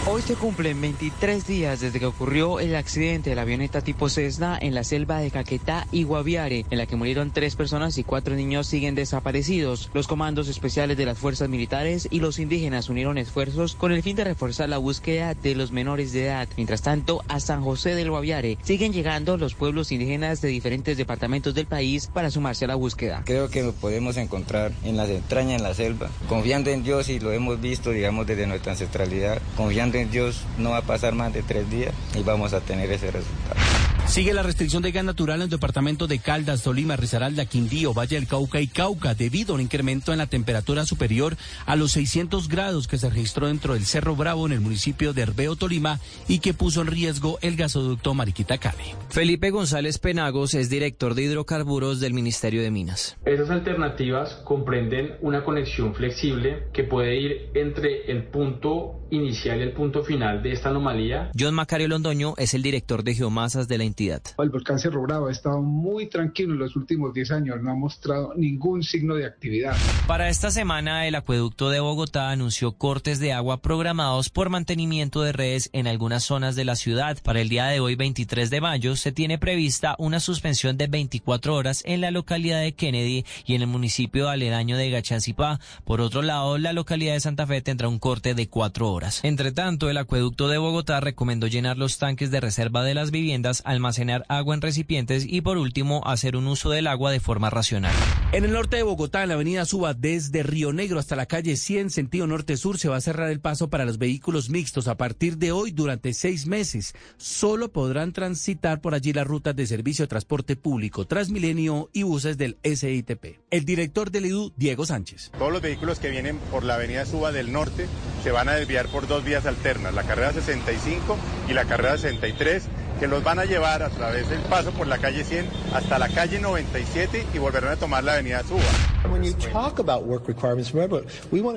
Hoy 0.05 0.21
se 0.21 0.35
cumplen 0.35 0.81
23 0.81 1.47
días 1.47 1.79
desde 1.79 1.97
que 1.97 2.05
ocurrió 2.05 2.59
el 2.59 2.75
accidente 2.75 3.29
de 3.29 3.37
la 3.37 3.43
avioneta 3.43 3.79
tipo 3.79 4.09
Cessna 4.09 4.59
en 4.61 4.75
la 4.75 4.83
selva 4.83 5.19
de 5.19 5.31
Caquetá 5.31 5.87
y 5.93 6.03
Guaviare, 6.03 6.65
en 6.69 6.77
la 6.77 6.85
que 6.85 6.97
murieron 6.97 7.31
tres 7.31 7.55
personas 7.55 7.97
y 7.97 8.03
cuatro 8.03 8.35
niños 8.35 8.67
siguen 8.67 8.95
desaparecidos. 8.95 9.89
Los 9.93 10.09
comandos 10.09 10.49
especiales 10.49 10.97
de 10.97 11.05
las 11.05 11.17
fuerzas 11.17 11.47
militares 11.47 12.09
y 12.11 12.19
los 12.19 12.37
indígenas 12.37 12.89
unieron 12.89 13.17
esfuerzos 13.17 13.75
con 13.75 13.93
el 13.93 14.03
fin 14.03 14.17
de 14.17 14.25
reforzar 14.25 14.67
la 14.67 14.77
búsqueda 14.77 15.35
de 15.35 15.55
los 15.55 15.71
menores 15.71 16.11
de 16.11 16.25
edad. 16.25 16.49
Mientras 16.57 16.81
tanto, 16.81 17.23
a 17.29 17.39
San 17.39 17.63
José 17.63 17.95
del 17.95 18.09
Guaviare 18.09 18.57
siguen 18.61 18.91
llegando 18.91 19.37
los 19.37 19.55
pueblos 19.55 19.93
indígenas 19.93 20.41
de 20.41 20.49
diferentes 20.49 20.97
departamentos 20.97 21.55
del 21.55 21.65
país 21.65 22.07
para 22.07 22.29
sumarse 22.29 22.65
a 22.65 22.67
la 22.67 22.75
búsqueda. 22.75 23.21
Creo 23.23 23.49
que 23.49 23.63
nos 23.63 23.75
podemos 23.75 24.17
encontrar 24.17 24.73
en 24.83 24.97
las 24.97 25.07
entrañas, 25.07 25.61
en 25.61 25.63
la 25.63 25.73
selva, 25.73 26.09
confiando 26.27 26.71
en 26.71 26.83
Dios 26.83 27.07
y 27.07 27.21
lo 27.21 27.31
hemos 27.31 27.61
visto, 27.61 27.91
digamos, 27.91 28.27
desde 28.27 28.47
nuestra 28.47 28.73
ancestralidad, 28.73 29.41
confiando 29.55 29.92
Dios 29.93 30.41
no 30.57 30.71
va 30.71 30.77
a 30.77 30.81
pasar 30.81 31.13
más 31.13 31.33
de 31.33 31.43
tres 31.43 31.69
días 31.69 31.93
y 32.15 32.23
vamos 32.23 32.53
a 32.53 32.61
tener 32.61 32.91
ese 32.91 33.11
resultado. 33.11 33.59
Sigue 34.07 34.33
la 34.33 34.43
restricción 34.43 34.83
de 34.83 34.91
gas 34.91 35.05
natural 35.05 35.37
en 35.37 35.43
el 35.43 35.49
departamento 35.49 36.07
de 36.07 36.19
Caldas, 36.19 36.61
Tolima, 36.61 36.95
Risaralda, 36.95 37.45
Quindío, 37.45 37.93
Valle 37.93 38.17
del 38.17 38.27
Cauca 38.27 38.59
y 38.59 38.67
Cauca 38.67 39.15
debido 39.15 39.53
a 39.53 39.55
un 39.55 39.61
incremento 39.61 40.11
en 40.11 40.19
la 40.19 40.27
temperatura 40.27 40.85
superior 40.85 41.35
a 41.65 41.75
los 41.75 41.93
600 41.93 42.47
grados 42.47 42.87
que 42.87 42.97
se 42.97 43.09
registró 43.09 43.47
dentro 43.47 43.73
del 43.73 43.85
Cerro 43.85 44.15
Bravo 44.15 44.45
en 44.45 44.51
el 44.51 44.61
municipio 44.61 45.13
de 45.13 45.23
Herbeo, 45.23 45.55
Tolima 45.55 45.99
y 46.27 46.39
que 46.39 46.53
puso 46.53 46.81
en 46.81 46.87
riesgo 46.87 47.39
el 47.41 47.55
gasoducto 47.55 48.13
Mariquita 48.13 48.57
Cali. 48.57 48.83
Felipe 49.09 49.49
González 49.49 49.97
Penagos 49.97 50.53
es 50.53 50.69
director 50.69 51.15
de 51.15 51.23
hidrocarburos 51.23 51.99
del 51.99 52.13
Ministerio 52.13 52.61
de 52.61 52.69
Minas. 52.69 53.17
Esas 53.25 53.49
alternativas 53.49 54.35
comprenden 54.43 55.15
una 55.21 55.43
conexión 55.43 55.95
flexible 55.95 56.67
que 56.71 56.83
puede 56.83 57.19
ir 57.19 57.49
entre 57.55 58.11
el 58.11 58.25
punto 58.25 58.99
inicial 59.09 59.59
y 59.59 59.63
el 59.63 59.71
punto 59.71 59.82
final 60.03 60.41
de 60.41 60.53
esta 60.53 60.69
anomalía. 60.69 61.31
John 61.37 61.53
Macario 61.55 61.87
Londoño 61.87 62.35
es 62.37 62.53
el 62.53 62.61
director 62.61 63.03
de 63.03 63.15
geomasas 63.15 63.67
de 63.67 63.77
la 63.77 63.83
entidad. 63.83 64.21
El 64.37 64.49
volcán 64.49 64.79
Cerro 64.79 65.01
Bravo 65.01 65.27
ha 65.27 65.31
estado 65.31 65.61
muy 65.61 66.07
tranquilo 66.07 66.53
en 66.53 66.59
los 66.59 66.75
últimos 66.75 67.13
10 67.13 67.31
años, 67.31 67.61
no 67.61 67.71
ha 67.71 67.75
mostrado 67.75 68.33
ningún 68.35 68.83
signo 68.83 69.15
de 69.15 69.25
actividad. 69.25 69.75
Para 70.07 70.29
esta 70.29 70.51
semana, 70.51 71.07
el 71.07 71.15
acueducto 71.15 71.69
de 71.69 71.79
Bogotá 71.79 72.29
anunció 72.29 72.73
cortes 72.73 73.19
de 73.19 73.33
agua 73.33 73.61
programados 73.61 74.29
por 74.29 74.49
mantenimiento 74.49 75.21
de 75.21 75.33
redes 75.33 75.69
en 75.73 75.87
algunas 75.87 76.23
zonas 76.23 76.55
de 76.55 76.65
la 76.65 76.75
ciudad. 76.75 77.17
Para 77.21 77.41
el 77.41 77.49
día 77.49 77.65
de 77.65 77.79
hoy, 77.79 77.95
23 77.95 78.49
de 78.49 78.61
mayo, 78.61 78.95
se 78.95 79.11
tiene 79.11 79.37
prevista 79.37 79.95
una 79.99 80.19
suspensión 80.19 80.77
de 80.77 80.87
24 80.87 81.55
horas 81.55 81.83
en 81.85 82.01
la 82.01 82.11
localidad 82.11 82.61
de 82.61 82.73
Kennedy 82.73 83.25
y 83.45 83.55
en 83.55 83.61
el 83.61 83.67
municipio 83.67 84.29
aledaño 84.29 84.77
de 84.77 84.89
Gachancipá. 84.89 85.59
Por 85.83 85.99
otro 85.99 86.21
lado, 86.21 86.57
la 86.57 86.73
localidad 86.73 87.13
de 87.13 87.19
Santa 87.19 87.45
Fe 87.45 87.61
tendrá 87.61 87.87
un 87.87 87.99
corte 87.99 88.33
de 88.33 88.47
4 88.47 88.91
horas. 88.91 89.19
Entre 89.23 89.51
tanto, 89.51 89.72
el 89.81 89.97
acueducto 89.97 90.47
de 90.47 90.57
Bogotá 90.57 90.99
recomendó 90.99 91.47
llenar 91.47 91.77
los 91.77 91.97
tanques 91.97 92.29
de 92.29 92.39
reserva 92.39 92.83
de 92.83 92.93
las 92.93 93.11
viviendas 93.11 93.61
al 93.65 93.73
almacenar 93.73 94.23
agua 94.29 94.53
en 94.53 94.61
recipientes 94.61 95.25
y 95.27 95.41
por 95.41 95.57
último 95.57 96.01
hacer 96.05 96.35
un 96.35 96.47
uso 96.47 96.69
del 96.69 96.87
agua 96.87 97.11
de 97.11 97.19
forma 97.19 97.49
racional. 97.49 97.93
En 98.31 98.45
el 98.45 98.51
norte 98.51 98.77
de 98.77 98.83
Bogotá, 98.83 99.23
en 99.23 99.29
la 99.29 99.35
avenida 99.35 99.65
Suba, 99.65 99.93
desde 99.93 100.43
Río 100.43 100.73
Negro 100.73 100.99
hasta 100.99 101.15
la 101.15 101.25
calle 101.25 101.57
100, 101.57 101.89
sentido 101.89 102.27
norte-sur, 102.27 102.77
se 102.77 102.87
va 102.87 102.97
a 102.97 103.01
cerrar 103.01 103.29
el 103.31 103.41
paso 103.41 103.69
para 103.69 103.85
los 103.85 103.97
vehículos 103.97 104.49
mixtos 104.49 104.87
a 104.87 104.95
partir 104.95 105.37
de 105.37 105.51
hoy 105.51 105.71
durante 105.71 106.13
seis 106.13 106.45
meses. 106.45 106.93
Solo 107.17 107.71
podrán 107.71 108.13
transitar 108.13 108.79
por 108.79 108.93
allí 108.93 109.11
las 109.11 109.27
rutas 109.27 109.55
de 109.55 109.65
servicio 109.65 110.03
de 110.03 110.09
transporte 110.09 110.55
público, 110.55 111.05
Transmilenio 111.05 111.89
y 111.93 112.03
buses 112.03 112.37
del 112.37 112.57
SITP. 112.63 113.39
El 113.49 113.65
director 113.65 114.11
del 114.11 114.27
IDU, 114.27 114.53
Diego 114.55 114.85
Sánchez. 114.85 115.31
Todos 115.37 115.51
los 115.51 115.61
vehículos 115.61 115.99
que 115.99 116.09
vienen 116.09 116.37
por 116.51 116.63
la 116.63 116.75
avenida 116.75 117.05
Suba 117.05 117.31
del 117.31 117.51
norte 117.51 117.87
se 118.23 118.31
van 118.31 118.49
a 118.49 118.53
desviar 118.53 118.87
por 118.87 119.07
dos 119.07 119.23
vías 119.23 119.45
la 119.63 120.03
carrera 120.03 120.33
65 120.33 121.17
y 121.47 121.53
la 121.53 121.63
carrera 121.65 121.97
63 121.97 122.67
que 123.03 123.09
los 123.09 123.21
van 123.21 123.37
a 123.37 123.43
llevar 123.43 123.83
a 123.83 123.89
través 123.89 124.29
del 124.29 124.39
paso 124.43 124.71
por 124.71 124.87
la 124.87 124.97
calle 124.97 125.25
100 125.25 125.45
hasta 125.73 125.99
la 125.99 126.07
calle 126.07 126.39
97 126.39 127.25
y 127.33 127.37
volverán 127.37 127.73
a 127.73 127.75
tomar 127.75 128.01
la 128.01 128.13
avenida 128.13 128.41
Suba. 128.43 128.63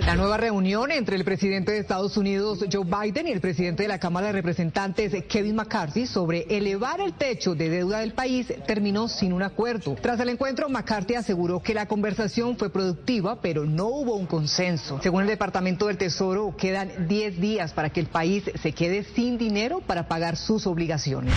La 0.00 0.16
nueva 0.16 0.36
reunión 0.36 0.90
entre 0.90 1.14
el 1.14 1.24
presidente 1.24 1.70
de 1.70 1.78
Estados 1.78 2.16
Unidos, 2.16 2.64
Joe 2.72 2.84
Biden, 2.84 3.28
y 3.28 3.30
el 3.30 3.40
presidente 3.40 3.84
de 3.84 3.88
la 3.88 4.00
Cámara 4.00 4.26
de 4.26 4.32
Representantes, 4.32 5.12
Kevin 5.28 5.54
McCarthy, 5.54 6.08
sobre 6.08 6.46
elevar 6.50 7.00
el 7.00 7.12
techo 7.12 7.54
de 7.54 7.68
deuda 7.68 8.00
del 8.00 8.12
país 8.12 8.52
terminó 8.66 9.06
sin 9.06 9.32
un 9.32 9.44
acuerdo. 9.44 9.94
Tras 10.02 10.18
el 10.18 10.30
encuentro, 10.30 10.68
McCarthy 10.68 11.14
aseguró 11.14 11.62
que 11.62 11.74
la 11.74 11.86
conversación 11.86 12.58
fue 12.58 12.70
productiva, 12.70 13.40
pero 13.40 13.64
no 13.64 13.86
hubo 13.86 14.16
un 14.16 14.26
consenso. 14.26 14.98
Según 15.00 15.22
el 15.22 15.28
Departamento 15.28 15.86
del 15.86 15.96
Tesoro, 15.96 16.56
quedan 16.58 17.06
10 17.06 17.40
días 17.40 17.72
para 17.72 17.90
que 17.90 18.00
el 18.00 18.06
país 18.06 18.42
se 18.60 18.72
quede 18.72 19.04
sin 19.14 19.38
dinero 19.38 19.80
para 19.80 20.08
pagar 20.08 20.36
sus 20.36 20.66
obligaciones. 20.66 21.35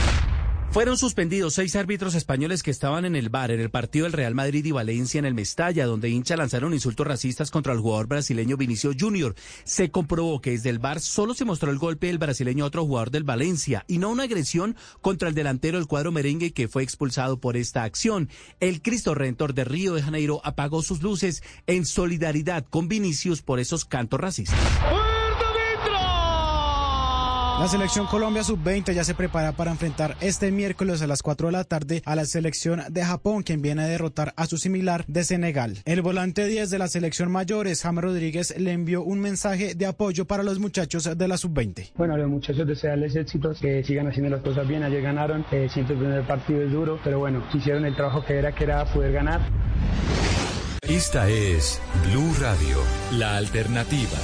Fueron 0.72 1.00
suspendidos 1.00 1.56
seis 1.56 1.76
árbitros 1.76 2.14
españoles 2.14 2.62
que 2.62 2.70
estaban 2.70 3.04
en 3.04 3.16
el 3.16 3.30
bar 3.30 3.50
en 3.50 3.60
el 3.60 3.72
partido 3.72 4.04
del 4.04 4.14
Real 4.14 4.36
Madrid 4.36 4.64
y 4.64 4.72
Valencia 4.72 5.18
en 5.18 5.26
el 5.26 5.34
Mestalla, 5.34 5.88
donde 5.88 6.10
hincha 6.10 6.38
lanzaron 6.38 6.76
insultos 6.76 7.08
racistas 7.08 7.50
contra 7.50 7.74
el 7.74 7.80
jugador 7.80 8.06
brasileño 8.06 8.56
Vinicio 8.56 8.92
Junior. 8.98 9.34
Se 9.64 9.90
comprobó 9.90 10.42
que 10.42 10.52
desde 10.52 10.70
el 10.70 10.78
bar 10.78 11.00
solo 11.00 11.34
se 11.34 11.44
mostró 11.44 11.72
el 11.72 11.80
golpe 11.80 12.06
del 12.06 12.20
brasileño 12.20 12.64
a 12.64 12.68
otro 12.68 12.86
jugador 12.86 13.10
del 13.10 13.24
Valencia 13.24 13.84
y 13.88 13.98
no 13.98 14.12
una 14.12 14.24
agresión 14.24 14.76
contra 15.02 15.28
el 15.28 15.34
delantero 15.34 15.80
del 15.80 15.88
cuadro 15.88 16.12
merengue 16.12 16.54
que 16.54 16.68
fue 16.68 16.84
expulsado 16.84 17.40
por 17.40 17.58
esta 17.58 17.84
acción. 17.84 18.30
El 18.60 18.84
Cristo 18.84 19.16
Redentor 19.16 19.56
de 19.56 19.64
Río 19.64 19.96
de 19.96 20.04
Janeiro 20.04 20.40
apagó 20.44 20.84
sus 20.84 21.02
luces 21.02 21.42
en 21.66 21.84
solidaridad 21.84 22.64
con 22.70 22.88
Vinicius 22.88 23.42
por 23.42 23.60
esos 23.60 23.86
cantos 23.86 24.20
racistas. 24.20 24.60
La 27.60 27.68
selección 27.68 28.08
Colombia 28.08 28.42
sub-20 28.42 28.94
ya 28.94 29.04
se 29.04 29.14
prepara 29.14 29.52
para 29.52 29.72
enfrentar 29.72 30.16
este 30.22 30.50
miércoles 30.50 31.02
a 31.02 31.08
las 31.08 31.22
4 31.22 31.48
de 31.48 31.52
la 31.52 31.66
tarde 31.66 32.02
a 32.06 32.16
la 32.16 32.24
selección 32.24 32.82
de 32.90 33.04
Japón, 33.04 33.44
quien 33.44 33.62
viene 33.62 33.82
a 33.82 33.86
derrotar 33.86 34.34
a 34.38 34.46
su 34.46 34.58
similar 34.58 35.04
de 35.08 35.26
Senegal. 35.26 35.80
El 35.84 36.02
volante 36.02 36.46
10 36.46 36.70
de 36.70 36.80
la 36.80 36.88
selección 36.88 37.30
mayores, 37.30 37.82
James 37.82 38.02
Rodríguez, 38.02 38.58
le 38.58 38.72
envió 38.72 39.04
un 39.04 39.20
mensaje 39.20 39.76
de 39.76 39.86
apoyo 39.86 40.24
para 40.24 40.42
los 40.42 40.58
muchachos 40.58 41.18
de 41.18 41.28
la 41.28 41.36
sub-20. 41.36 41.92
Bueno, 41.98 42.14
a 42.14 42.18
los 42.18 42.30
muchachos 42.30 42.66
desearles 42.66 43.18
éxitos, 43.18 43.60
que 43.60 43.84
sigan 43.84 44.08
haciendo 44.08 44.30
las 44.30 44.42
cosas 44.42 44.66
bien. 44.66 44.84
Ayer 44.84 45.02
ganaron, 45.02 45.46
eh, 45.52 45.68
siempre 45.70 45.96
el 45.96 46.00
primer 46.00 46.26
partido 46.26 46.62
es 46.62 46.72
duro, 46.72 46.98
pero 47.04 47.20
bueno, 47.20 47.44
hicieron 47.54 47.84
el 47.84 47.94
trabajo 47.94 48.24
que 48.24 48.38
era, 48.38 48.54
que 48.54 48.64
era 48.64 48.86
poder 48.86 49.12
ganar. 49.12 49.42
Esta 50.84 51.28
es 51.28 51.82
Blue 52.06 52.34
Radio, 52.40 52.78
la 53.18 53.36
alternativa. 53.36 54.18